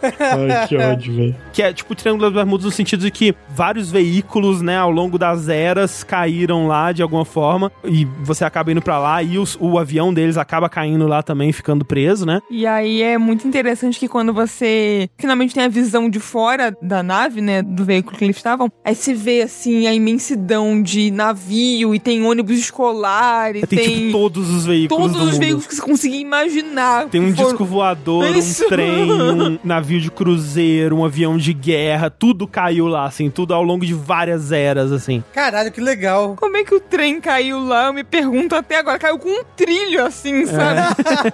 Ai, 0.02 0.66
que 0.68 0.76
ódio, 0.76 1.14
velho. 1.14 1.36
que 1.52 1.62
é 1.62 1.72
tipo 1.72 1.92
o 1.92 1.96
Triângulo 1.96 2.24
das 2.24 2.32
Bermudas 2.34 2.64
no 2.64 2.70
sentido 2.70 3.00
de 3.00 3.10
que 3.10 3.34
vários 3.54 3.90
veículos, 3.90 4.62
né, 4.62 4.76
ao 4.78 4.90
longo 4.90 5.18
das 5.18 5.48
eras 5.48 6.02
caíram 6.04 6.66
lá 6.66 6.92
de 6.92 7.02
alguma 7.02 7.24
forma 7.24 7.70
e 7.84 8.04
você 8.22 8.44
acaba 8.44 8.70
indo 8.72 8.80
pra 8.82 8.98
lá 8.98 9.22
e 9.22 9.38
os- 9.38 9.56
o 9.60 9.78
avião 9.78 10.12
deles 10.14 10.36
acaba 10.36 10.68
caindo 10.68 11.06
lá 11.06 11.22
também, 11.22 11.52
ficando 11.52 11.84
preso, 11.84 12.24
né? 12.24 12.40
E 12.50 12.66
aí 12.66 13.02
é 13.02 13.18
muito 13.18 13.46
interessante 13.46 13.98
que 13.98 14.08
quando 14.08 14.32
você 14.32 15.08
finalmente 15.18 15.54
tem 15.54 15.64
a 15.64 15.68
visão 15.68 16.08
de 16.08 16.20
fora 16.20 16.76
da 16.80 17.02
nave, 17.02 17.40
né, 17.40 17.62
do 17.62 17.84
veículo 17.84 18.16
que 18.16 18.24
eles 18.24 18.36
estavam, 18.36 18.70
aí 18.84 18.94
você 18.94 19.12
vê 19.14 19.42
assim 19.42 19.86
a 19.86 19.92
imensidão 19.94 20.80
de 20.82 21.10
navio 21.10 21.94
e 21.94 21.98
tem 21.98 22.24
ônibus 22.24 22.58
escolar 22.58 23.54
e 23.56 23.66
Tem, 23.66 23.78
tem, 23.78 23.88
tipo 24.06 24.12
todos 24.12 24.48
os 24.50 24.64
veículos 24.66 25.02
todos 25.02 25.16
do 25.16 25.24
os 25.24 25.32
mundo. 25.32 25.40
veículos 25.40 25.66
que 25.66 25.74
você 25.74 25.82
conseguir 25.82 26.20
imaginar. 26.20 27.06
Tem 27.08 27.20
um 27.20 27.34
Foram- 27.34 27.48
disco 27.50 27.64
voador, 27.64 28.36
Isso. 28.36 28.64
um 28.64 28.68
trem, 28.68 29.10
um 29.12 29.57
navio 29.64 30.00
de 30.00 30.10
cruzeiro, 30.10 30.96
um 30.96 31.04
avião 31.04 31.36
de 31.36 31.52
guerra, 31.52 32.10
tudo 32.10 32.46
caiu 32.46 32.86
lá, 32.86 33.04
assim, 33.04 33.30
tudo 33.30 33.54
ao 33.54 33.62
longo 33.62 33.84
de 33.84 33.94
várias 33.94 34.52
eras, 34.52 34.92
assim. 34.92 35.22
caralho, 35.32 35.70
que 35.72 35.80
legal. 35.80 36.34
Como 36.36 36.56
é 36.56 36.64
que 36.64 36.74
o 36.74 36.80
trem 36.80 37.20
caiu 37.20 37.60
lá? 37.64 37.86
Eu 37.86 37.92
me 37.92 38.04
pergunto 38.04 38.54
até 38.54 38.78
agora. 38.78 38.98
Caiu 38.98 39.18
com 39.18 39.28
um 39.28 39.42
trilho, 39.56 40.04
assim, 40.04 40.46
sabe? 40.46 40.80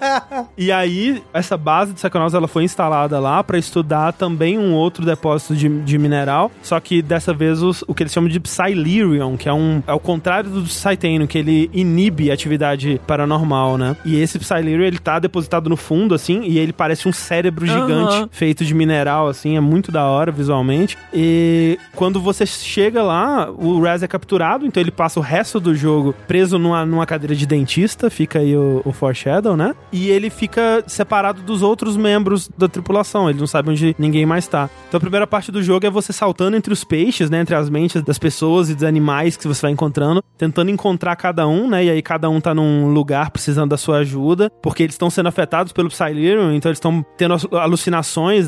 E 0.57 0.71
aí, 0.71 1.23
essa 1.33 1.57
base 1.57 1.93
de 1.93 1.97
Psychonauts, 2.01 2.35
ela 2.35 2.47
foi 2.49 2.65
instalada 2.65 3.19
lá 3.19 3.43
pra 3.43 3.59
estudar 3.59 4.13
também 4.13 4.59
um 4.59 4.73
outro 4.73 5.05
depósito 5.05 5.55
de, 5.57 5.69
de 5.69 5.99
mineral, 5.99 6.51
só 6.63 6.79
que 6.81 7.03
dessa 7.03 7.33
vez 7.33 7.63
os- 7.63 7.83
o 7.87 7.95
que 7.95 8.03
eles 8.03 8.13
chamam 8.13 8.29
de 8.31 8.39
Psylyrium, 8.41 9.37
que 9.37 9.49
é 9.49 9.53
um 9.53 9.83
é 9.87 9.93
o 9.93 9.99
contrário 10.01 10.51
do 10.51 10.63
Psytanium, 10.63 11.27
que 11.27 11.39
ele 11.39 11.71
inibe 11.73 12.31
a 12.31 12.35
atividade 12.35 13.01
paranormal, 13.07 13.77
né? 13.79 13.97
E 14.05 14.21
esse 14.21 14.39
Psylyrium, 14.39 14.83
ele 14.85 14.99
tá 14.99 15.19
depositado 15.19 15.69
no 15.69 15.77
fundo, 15.77 16.15
assim, 16.15 16.43
e 16.45 16.59
ele 16.59 16.73
parece 16.73 17.09
um 17.09 17.13
cérebro 17.13 17.65
Aham. 17.67 17.81
Gigante 18.19 18.35
feito 18.37 18.65
de 18.65 18.75
mineral, 18.75 19.29
assim, 19.29 19.57
é 19.57 19.61
muito 19.61 19.91
da 19.93 20.05
hora 20.05 20.31
visualmente. 20.33 20.97
E 21.13 21.79
quando 21.95 22.21
você 22.21 22.45
chega 22.47 23.03
lá, 23.03 23.51
o 23.51 23.81
Raz 23.83 24.03
é 24.03 24.07
capturado, 24.09 24.67
então 24.67 24.81
ele 24.81 24.91
passa 24.91 25.19
o 25.19 25.23
resto 25.23 25.59
do 25.61 25.75
jogo 25.75 26.15
preso 26.27 26.59
numa, 26.59 26.85
numa 26.85 27.07
cadeira 27.07 27.35
de 27.35 27.47
dentista, 27.47 28.11
fica 28.11 28.39
aí 28.39 28.57
o, 28.57 28.83
o 28.85 28.93
Foreshadow, 28.93 29.57
né? 29.57 29.75
E 29.93 30.09
ele 30.11 30.31
fica 30.31 30.83
separado 30.87 31.43
dos 31.43 31.63
outros 31.63 31.97
membros 31.97 32.49
da 32.57 32.69
tripulação, 32.69 33.29
ele 33.31 33.39
não 33.39 33.47
sabe 33.47 33.71
onde 33.71 33.95
ninguém 33.99 34.27
mais 34.27 34.47
tá. 34.47 34.69
Então 34.89 34.99
a 34.99 35.01
primeira 35.01 35.27
parte 35.27 35.51
do 35.53 35.63
jogo 35.63 35.87
é 35.87 35.91
você 35.91 36.13
saltando 36.13 36.57
entre 36.57 36.73
os 36.73 36.85
peixes, 36.85 37.31
né? 37.31 37.41
Entre 37.41 37.55
as 37.55 37.69
mentes 37.71 38.03
das 38.03 38.19
pessoas 38.19 38.69
e 38.71 38.75
dos 38.75 38.85
animais 38.85 39.37
que 39.37 39.47
você 39.49 39.63
vai 39.63 39.71
encontrando, 39.71 40.23
tentando 40.37 40.71
encontrar 40.71 41.17
cada 41.17 41.47
um, 41.47 41.69
né? 41.69 41.85
E 41.85 41.91
aí 41.91 42.03
cada 42.03 42.29
um 42.29 42.41
tá 42.41 42.55
num 42.55 42.93
lugar 42.93 43.31
precisando 43.31 43.71
da 43.71 43.77
sua 43.77 43.99
ajuda, 43.99 44.51
porque 44.63 44.83
eles 44.83 44.95
estão 44.95 45.11
sendo 45.11 45.29
afetados 45.29 45.73
pelo 45.73 45.89
Psylirium, 45.89 46.53
então 46.53 46.69
eles 46.71 46.79
estão 46.79 47.05
tendo 47.17 47.35
as- 47.35 47.47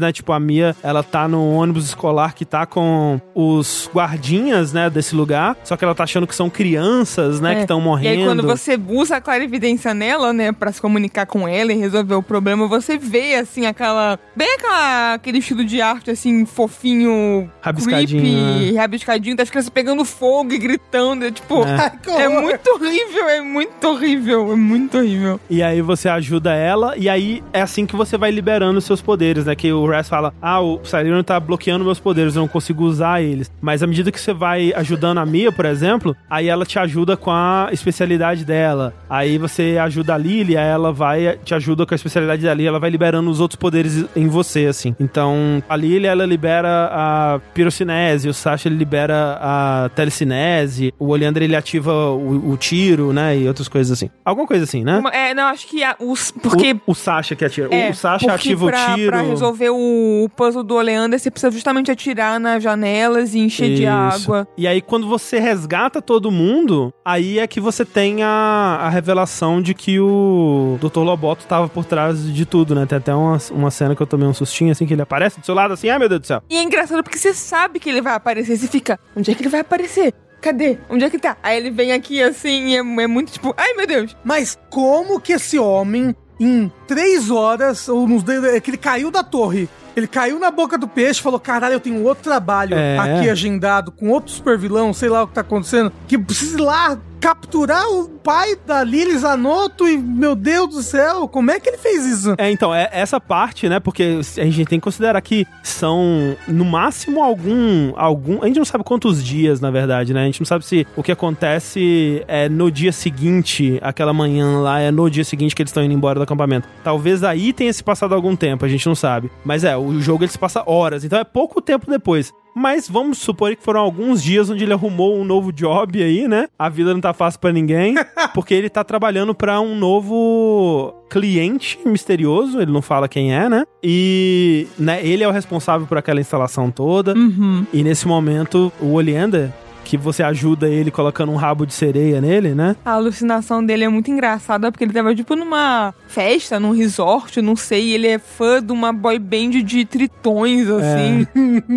né? 0.01 0.13
Tipo, 0.13 0.33
a 0.33 0.41
Mia, 0.41 0.77
ela 0.83 1.03
tá 1.03 1.27
no 1.29 1.53
ônibus 1.55 1.87
escolar 1.87 2.35
que 2.35 2.45
tá 2.45 2.67
com 2.67 3.21
os 3.35 3.89
guardinhas, 3.95 4.73
né? 4.73 4.89
Desse 4.91 5.15
lugar, 5.15 5.57
só 5.65 5.77
que 5.77 5.85
ela 5.85 5.95
tá 5.95 6.05
achando 6.05 6.27
que 6.27 6.35
são 6.35 6.49
crianças, 6.49 7.41
né? 7.41 7.53
É. 7.53 7.55
Que 7.57 7.61
estão 7.63 7.81
E 7.81 7.83
morrendo. 7.83 8.21
aí, 8.21 8.25
quando 8.25 8.43
você 8.43 8.79
usa 8.89 9.17
a 9.17 9.21
clarividência 9.21 9.93
nela, 9.95 10.33
né, 10.33 10.53
pra 10.53 10.71
se 10.73 10.81
comunicar 10.81 11.27
com 11.27 11.47
ela 11.49 11.73
e 11.73 11.77
resolver 11.77 12.15
o 12.15 12.23
problema, 12.23 12.67
você 12.67 12.97
vê, 12.99 13.35
assim, 13.37 13.67
aquela. 13.67 14.19
Bem 14.35 14.55
aquela, 14.55 15.15
aquele 15.15 15.39
estilo 15.39 15.65
de 15.65 15.81
arte, 15.81 16.11
assim, 16.11 16.45
fofinho. 16.47 17.51
Rabiscadinho, 17.61 18.23
Creepy, 18.23 18.77
rabiscadinho, 18.77 19.37
das 19.37 19.51
crianças 19.51 19.71
pegando 19.71 20.05
fogo 20.05 20.53
e 20.53 20.59
gritando. 20.59 21.25
É, 21.25 21.31
tipo. 21.31 21.63
É. 21.65 21.93
É 22.27 22.29
muito 22.29 22.67
horrível, 22.71 23.29
é 23.29 23.41
muito 23.41 23.87
horrível, 23.89 24.53
é 24.53 24.57
muito 24.57 24.99
horrível. 24.99 25.41
E 25.51 25.63
aí 25.63 25.81
você 25.83 26.09
ajuda 26.09 26.55
ela, 26.55 26.97
e 26.97 27.09
aí 27.09 27.43
é 27.53 27.61
assim 27.61 27.85
que 27.87 27.95
você 27.95 28.17
vai 28.17 28.31
liberando 28.31 28.79
os 28.79 28.85
seus 28.85 29.01
poderes, 29.03 29.46
né? 29.47 29.55
Que 29.55 29.73
o 29.73 29.87
Raz 29.87 30.09
fala, 30.09 30.33
ah, 30.41 30.61
o 30.61 30.79
Psylirium 30.79 31.23
tá 31.23 31.39
bloqueando 31.41 31.85
meus 31.85 31.99
poderes, 32.01 32.35
eu 32.37 32.41
não 32.43 32.49
consigo 32.49 32.85
usar 32.85 33.23
eles. 33.23 33.51
Mas 33.61 33.83
à 33.83 33.87
medida 33.87 34.11
que 34.13 34.21
você 34.21 34.33
vai 34.33 34.73
ajudando 34.75 35.19
a 35.19 35.27
Mia, 35.27 35.51
por 35.53 35.65
exemplo, 35.65 36.17
aí 36.29 36.49
ela 36.49 36.65
te 36.65 36.79
ajuda 36.79 37.17
com 37.17 37.31
a 37.31 37.69
especialidade 37.73 38.45
dela. 38.45 38.95
Aí 39.09 39.39
você 39.39 39.79
ajuda 39.81 40.15
a 40.15 40.19
Lily, 40.19 40.57
aí 40.57 40.67
ela 40.69 40.93
vai, 40.93 41.39
te 41.45 41.55
ajuda 41.55 41.87
com 41.87 41.95
a 41.95 41.97
especialidade 41.97 42.43
dela, 42.43 42.61
e 42.61 42.67
ela 42.67 42.79
vai 42.79 42.91
liberando 42.91 43.31
os 43.31 43.41
outros 43.41 43.57
poderes 43.59 44.05
em 44.15 44.27
você, 44.29 44.67
assim. 44.67 44.95
Então, 45.01 45.63
a 45.69 45.77
Lily, 45.77 46.07
ela 46.07 46.25
libera 46.27 46.89
a 46.93 47.41
pirocinese, 47.55 48.29
o 48.29 48.35
Sasha, 48.35 48.69
ele 48.69 48.77
libera 48.77 49.39
a 49.41 49.91
telecinese, 49.95 50.93
o 50.99 51.09
Oleander, 51.09 51.43
ele 51.43 51.57
ativa 51.57 51.93
o, 52.11 52.53
o 52.53 52.57
tiro, 52.57 53.13
né? 53.13 53.37
E 53.39 53.47
outras 53.49 53.69
coisas 53.69 53.93
assim. 53.93 54.11
Alguma 54.25 54.47
coisa 54.47 54.65
assim, 54.65 54.83
né? 54.85 55.03
É, 55.13 55.35
não, 55.35 55.45
acho 55.45 55.67
que 55.67 55.83
a- 55.85 55.97
os. 56.01 56.31
Porque. 56.31 56.73
O, 56.87 56.93
o 56.93 56.95
Sasha 56.95 57.35
que 57.37 57.45
atira. 57.45 57.69
é, 57.75 57.91
o 57.91 57.95
Sasha 57.95 58.33
ativa 58.33 58.67
pra, 58.67 58.93
o 58.93 58.95
tiro. 58.97 59.11
Pra 59.11 59.23
resolver 59.37 59.71
o, 59.71 60.25
o 60.25 60.29
puzzle 60.31 60.63
do 60.63 60.75
Oleander, 60.75 61.19
você 61.19 61.31
precisa 61.31 61.51
justamente 61.51 61.91
atirar 61.91 62.41
nas 62.41 62.63
janelas 62.63 63.35
e 63.35 63.39
encher 63.39 63.75
de 63.75 63.83
Isso. 63.85 64.33
água. 64.33 64.49
E 64.57 64.67
aí, 64.67 64.81
quando 64.81 65.07
você 65.07 65.39
resgata 65.39 66.03
todo 66.03 66.31
mundo, 66.31 66.93
aí 67.05 67.39
é 67.39 67.47
que 67.47 67.61
você 67.61 67.85
tem 67.85 68.23
a, 68.23 68.79
a 68.83 68.89
revelação 68.89 69.61
de 69.61 69.75
que 69.75 70.01
o 70.01 70.79
Dr. 70.81 71.01
Loboto 71.01 71.47
tava 71.47 71.69
por 71.69 71.85
trás 71.85 72.33
de 72.33 72.47
tudo, 72.47 72.75
né? 72.75 72.87
Tem 72.87 72.99
até 72.99 73.15
uma, 73.15 73.39
uma 73.51 73.71
cena 73.71 73.95
que 73.95 74.03
eu 74.03 74.07
tomei 74.07 74.27
um 74.27 74.35
sustinho, 74.35 74.73
assim, 74.73 74.87
que 74.87 74.95
ele 74.95 75.03
aparece 75.03 75.41
do 75.41 75.47
seu 75.47 75.55
lado, 75.55 75.75
assim, 75.75 75.89
ai 75.89 75.99
meu 75.99 76.09
Deus 76.09 76.21
do 76.21 76.27
céu. 76.27 76.43
E 76.49 76.57
é 76.57 76.63
engraçado 76.63 77.03
porque 77.03 77.19
você 77.19 77.33
sabe 77.33 77.79
que 77.79 77.89
ele 77.89 78.01
vai 78.01 78.15
aparecer. 78.15 78.57
Você 78.57 78.67
fica, 78.67 78.99
onde 79.17 79.31
é 79.31 79.35
que 79.35 79.43
ele 79.43 79.51
vai 79.51 79.61
aparecer? 79.61 80.13
Cadê? 80.41 80.79
Onde 80.89 81.05
é 81.05 81.11
que 81.11 81.19
tá? 81.19 81.37
Aí 81.43 81.57
ele 81.57 81.71
vem 81.71 81.93
aqui 81.93 82.23
assim 82.23 82.69
e 82.69 82.77
é, 82.77 82.79
é 82.79 83.07
muito 83.07 83.33
tipo, 83.33 83.55
ai 83.57 83.75
meu 83.75 83.87
Deus. 83.87 84.17
Mas 84.25 84.59
como 84.71 85.21
que 85.21 85.33
esse 85.33 85.59
homem, 85.59 86.15
em 86.39 86.71
três 86.87 87.31
horas, 87.31 87.89
ou 87.89 88.07
nos 88.07 88.23
é 88.29 88.61
que 88.61 88.71
ele 88.71 88.77
caiu 88.77 89.11
da 89.11 89.23
torre, 89.23 89.69
ele 89.97 90.07
caiu 90.07 90.39
na 90.39 90.51
boca 90.51 90.77
do 90.77 90.87
peixe 90.87 91.19
e 91.21 91.23
falou: 91.23 91.41
caralho, 91.41 91.73
eu 91.73 91.81
tenho 91.81 92.05
outro 92.05 92.23
trabalho 92.23 92.77
É. 92.77 92.99
aqui 92.99 93.31
agendado 93.31 93.91
com 93.91 94.11
outro 94.11 94.31
super 94.31 94.59
vilão, 94.59 94.93
sei 94.93 95.09
lá 95.09 95.23
o 95.23 95.27
que 95.27 95.35
tá 95.35 95.41
acontecendo, 95.41 95.91
que 96.07 96.19
precisa 96.19 96.59
ir 96.59 96.61
lá 96.61 96.99
capturar 97.19 97.83
o 97.89 98.09
pai 98.09 98.57
da 98.67 98.85
Lily 98.85 99.17
Zanotto 99.19 99.89
e, 99.89 99.97
meu 99.97 100.37
Deus 100.37 100.69
do 100.69 100.83
céu, 100.83 101.27
como 101.27 101.51
é 101.51 101.59
que 101.59 101.69
ele 101.69 101.79
fez 101.79 102.05
isso? 102.05 102.35
É, 102.39 102.51
então, 102.51 102.75
é 102.75 102.89
essa 102.93 103.19
parte, 103.19 103.69
né? 103.69 103.81
Porque 103.81 104.21
a 104.37 104.45
gente 104.45 104.67
tem 104.67 104.79
que 104.79 104.85
considerar 104.85 105.21
que 105.23 105.47
são, 105.63 106.37
no 106.47 106.65
máximo, 106.65 107.23
algum. 107.23 107.93
algum 107.97 108.43
a 108.43 108.47
gente 108.47 108.59
não 108.59 108.65
sabe 108.65 108.85
quantos 108.85 109.25
dias, 109.25 109.61
na 109.61 109.71
verdade, 109.71 110.13
né? 110.13 110.23
A 110.23 110.27
gente 110.27 110.41
não 110.41 110.47
sabe 110.47 110.65
se 110.65 110.87
o 110.95 111.03
que 111.03 111.11
acontece 111.11 112.23
é 112.29 112.49
no 112.49 112.71
dia 112.71 112.93
seguinte, 112.93 113.79
aquela 113.83 114.13
manhã 114.13 114.59
lá, 114.61 114.81
é 114.81 114.91
no 114.91 115.09
dia 115.11 115.25
seguinte 115.25 115.55
que 115.55 115.63
eles 115.63 115.71
estão 115.71 115.83
indo 115.83 115.95
embora 115.95 116.19
do 116.19 116.23
acampamento. 116.23 116.69
Talvez 116.85 117.25
aí 117.25 117.53
tenha 117.53 117.73
se 117.73 117.83
passado 117.83 118.15
algum 118.15 118.37
tempo, 118.37 118.65
a 118.65 118.69
gente 118.69 118.87
não 118.87 118.95
sabe. 118.95 119.31
Mas 119.45 119.65
é, 119.65 119.77
o 119.77 119.86
jogo 120.01 120.25
ele 120.25 120.31
se 120.31 120.39
passa 120.39 120.63
horas, 120.67 121.05
então 121.05 121.19
é 121.19 121.25
pouco 121.25 121.61
tempo 121.61 121.91
depois. 121.91 122.33
Mas 122.59 122.89
vamos 122.89 123.19
supor 123.19 123.55
que 123.55 123.63
foram 123.63 123.81
alguns 123.81 124.23
dias 124.23 124.49
onde 124.49 124.65
ele 124.65 124.73
arrumou 124.73 125.19
um 125.19 125.25
novo 125.25 125.53
job 125.53 126.03
aí, 126.03 126.27
né? 126.27 126.49
A 126.59 126.71
vida 126.71 126.95
não 126.95 127.03
tá 127.03 127.13
fácil 127.13 127.39
para 127.39 127.53
ninguém, 127.53 127.95
porque 128.33 128.55
ele 128.55 128.71
tá 128.71 128.83
trabalhando 128.83 129.35
para 129.35 129.61
um 129.61 129.77
novo 129.77 130.95
cliente 131.11 131.79
misterioso, 131.85 132.59
ele 132.59 132.73
não 132.73 132.81
fala 132.81 133.09
quem 133.09 133.35
é, 133.35 133.47
né? 133.47 133.65
E 133.83 134.67
né, 134.79 135.07
ele 135.07 135.23
é 135.23 135.29
o 135.29 135.33
responsável 135.33 135.87
por 135.87 135.99
aquela 135.99 136.19
instalação 136.19 136.71
toda. 136.71 137.13
Uhum. 137.13 137.67
E 137.75 137.83
nesse 137.83 138.09
momento, 138.09 138.73
o 138.81 138.95
Oleander 138.95 139.53
que 139.87 139.97
você 139.97 140.23
ajuda 140.23 140.69
ele 140.69 140.91
colocando 140.91 141.31
um 141.31 141.37
rabo 141.37 141.65
de 141.65 141.73
sereia 141.73 142.21
nele, 142.21 142.55
né? 142.55 142.75
A 142.85 142.93
alucinação 142.93 143.65
dele 143.65 143.85
é 143.85 143.89
muito 143.89 144.11
engraçada, 144.11 144.73
porque 144.73 144.83
ele 144.83 144.93
tava 144.93 145.15
tipo 145.15 145.37
numa 145.37 145.95
festa, 146.09 146.59
num 146.59 146.73
resort, 146.73 147.41
não 147.41 147.55
sei, 147.55 147.85
e 147.85 147.95
ele 147.95 148.09
é 148.09 148.19
fã 148.19 148.61
de 148.61 148.73
uma 148.73 148.93
boy 148.93 149.19
band 149.19 149.63
de 149.63 149.85
tritões, 149.85 150.69
assim. 150.69 151.27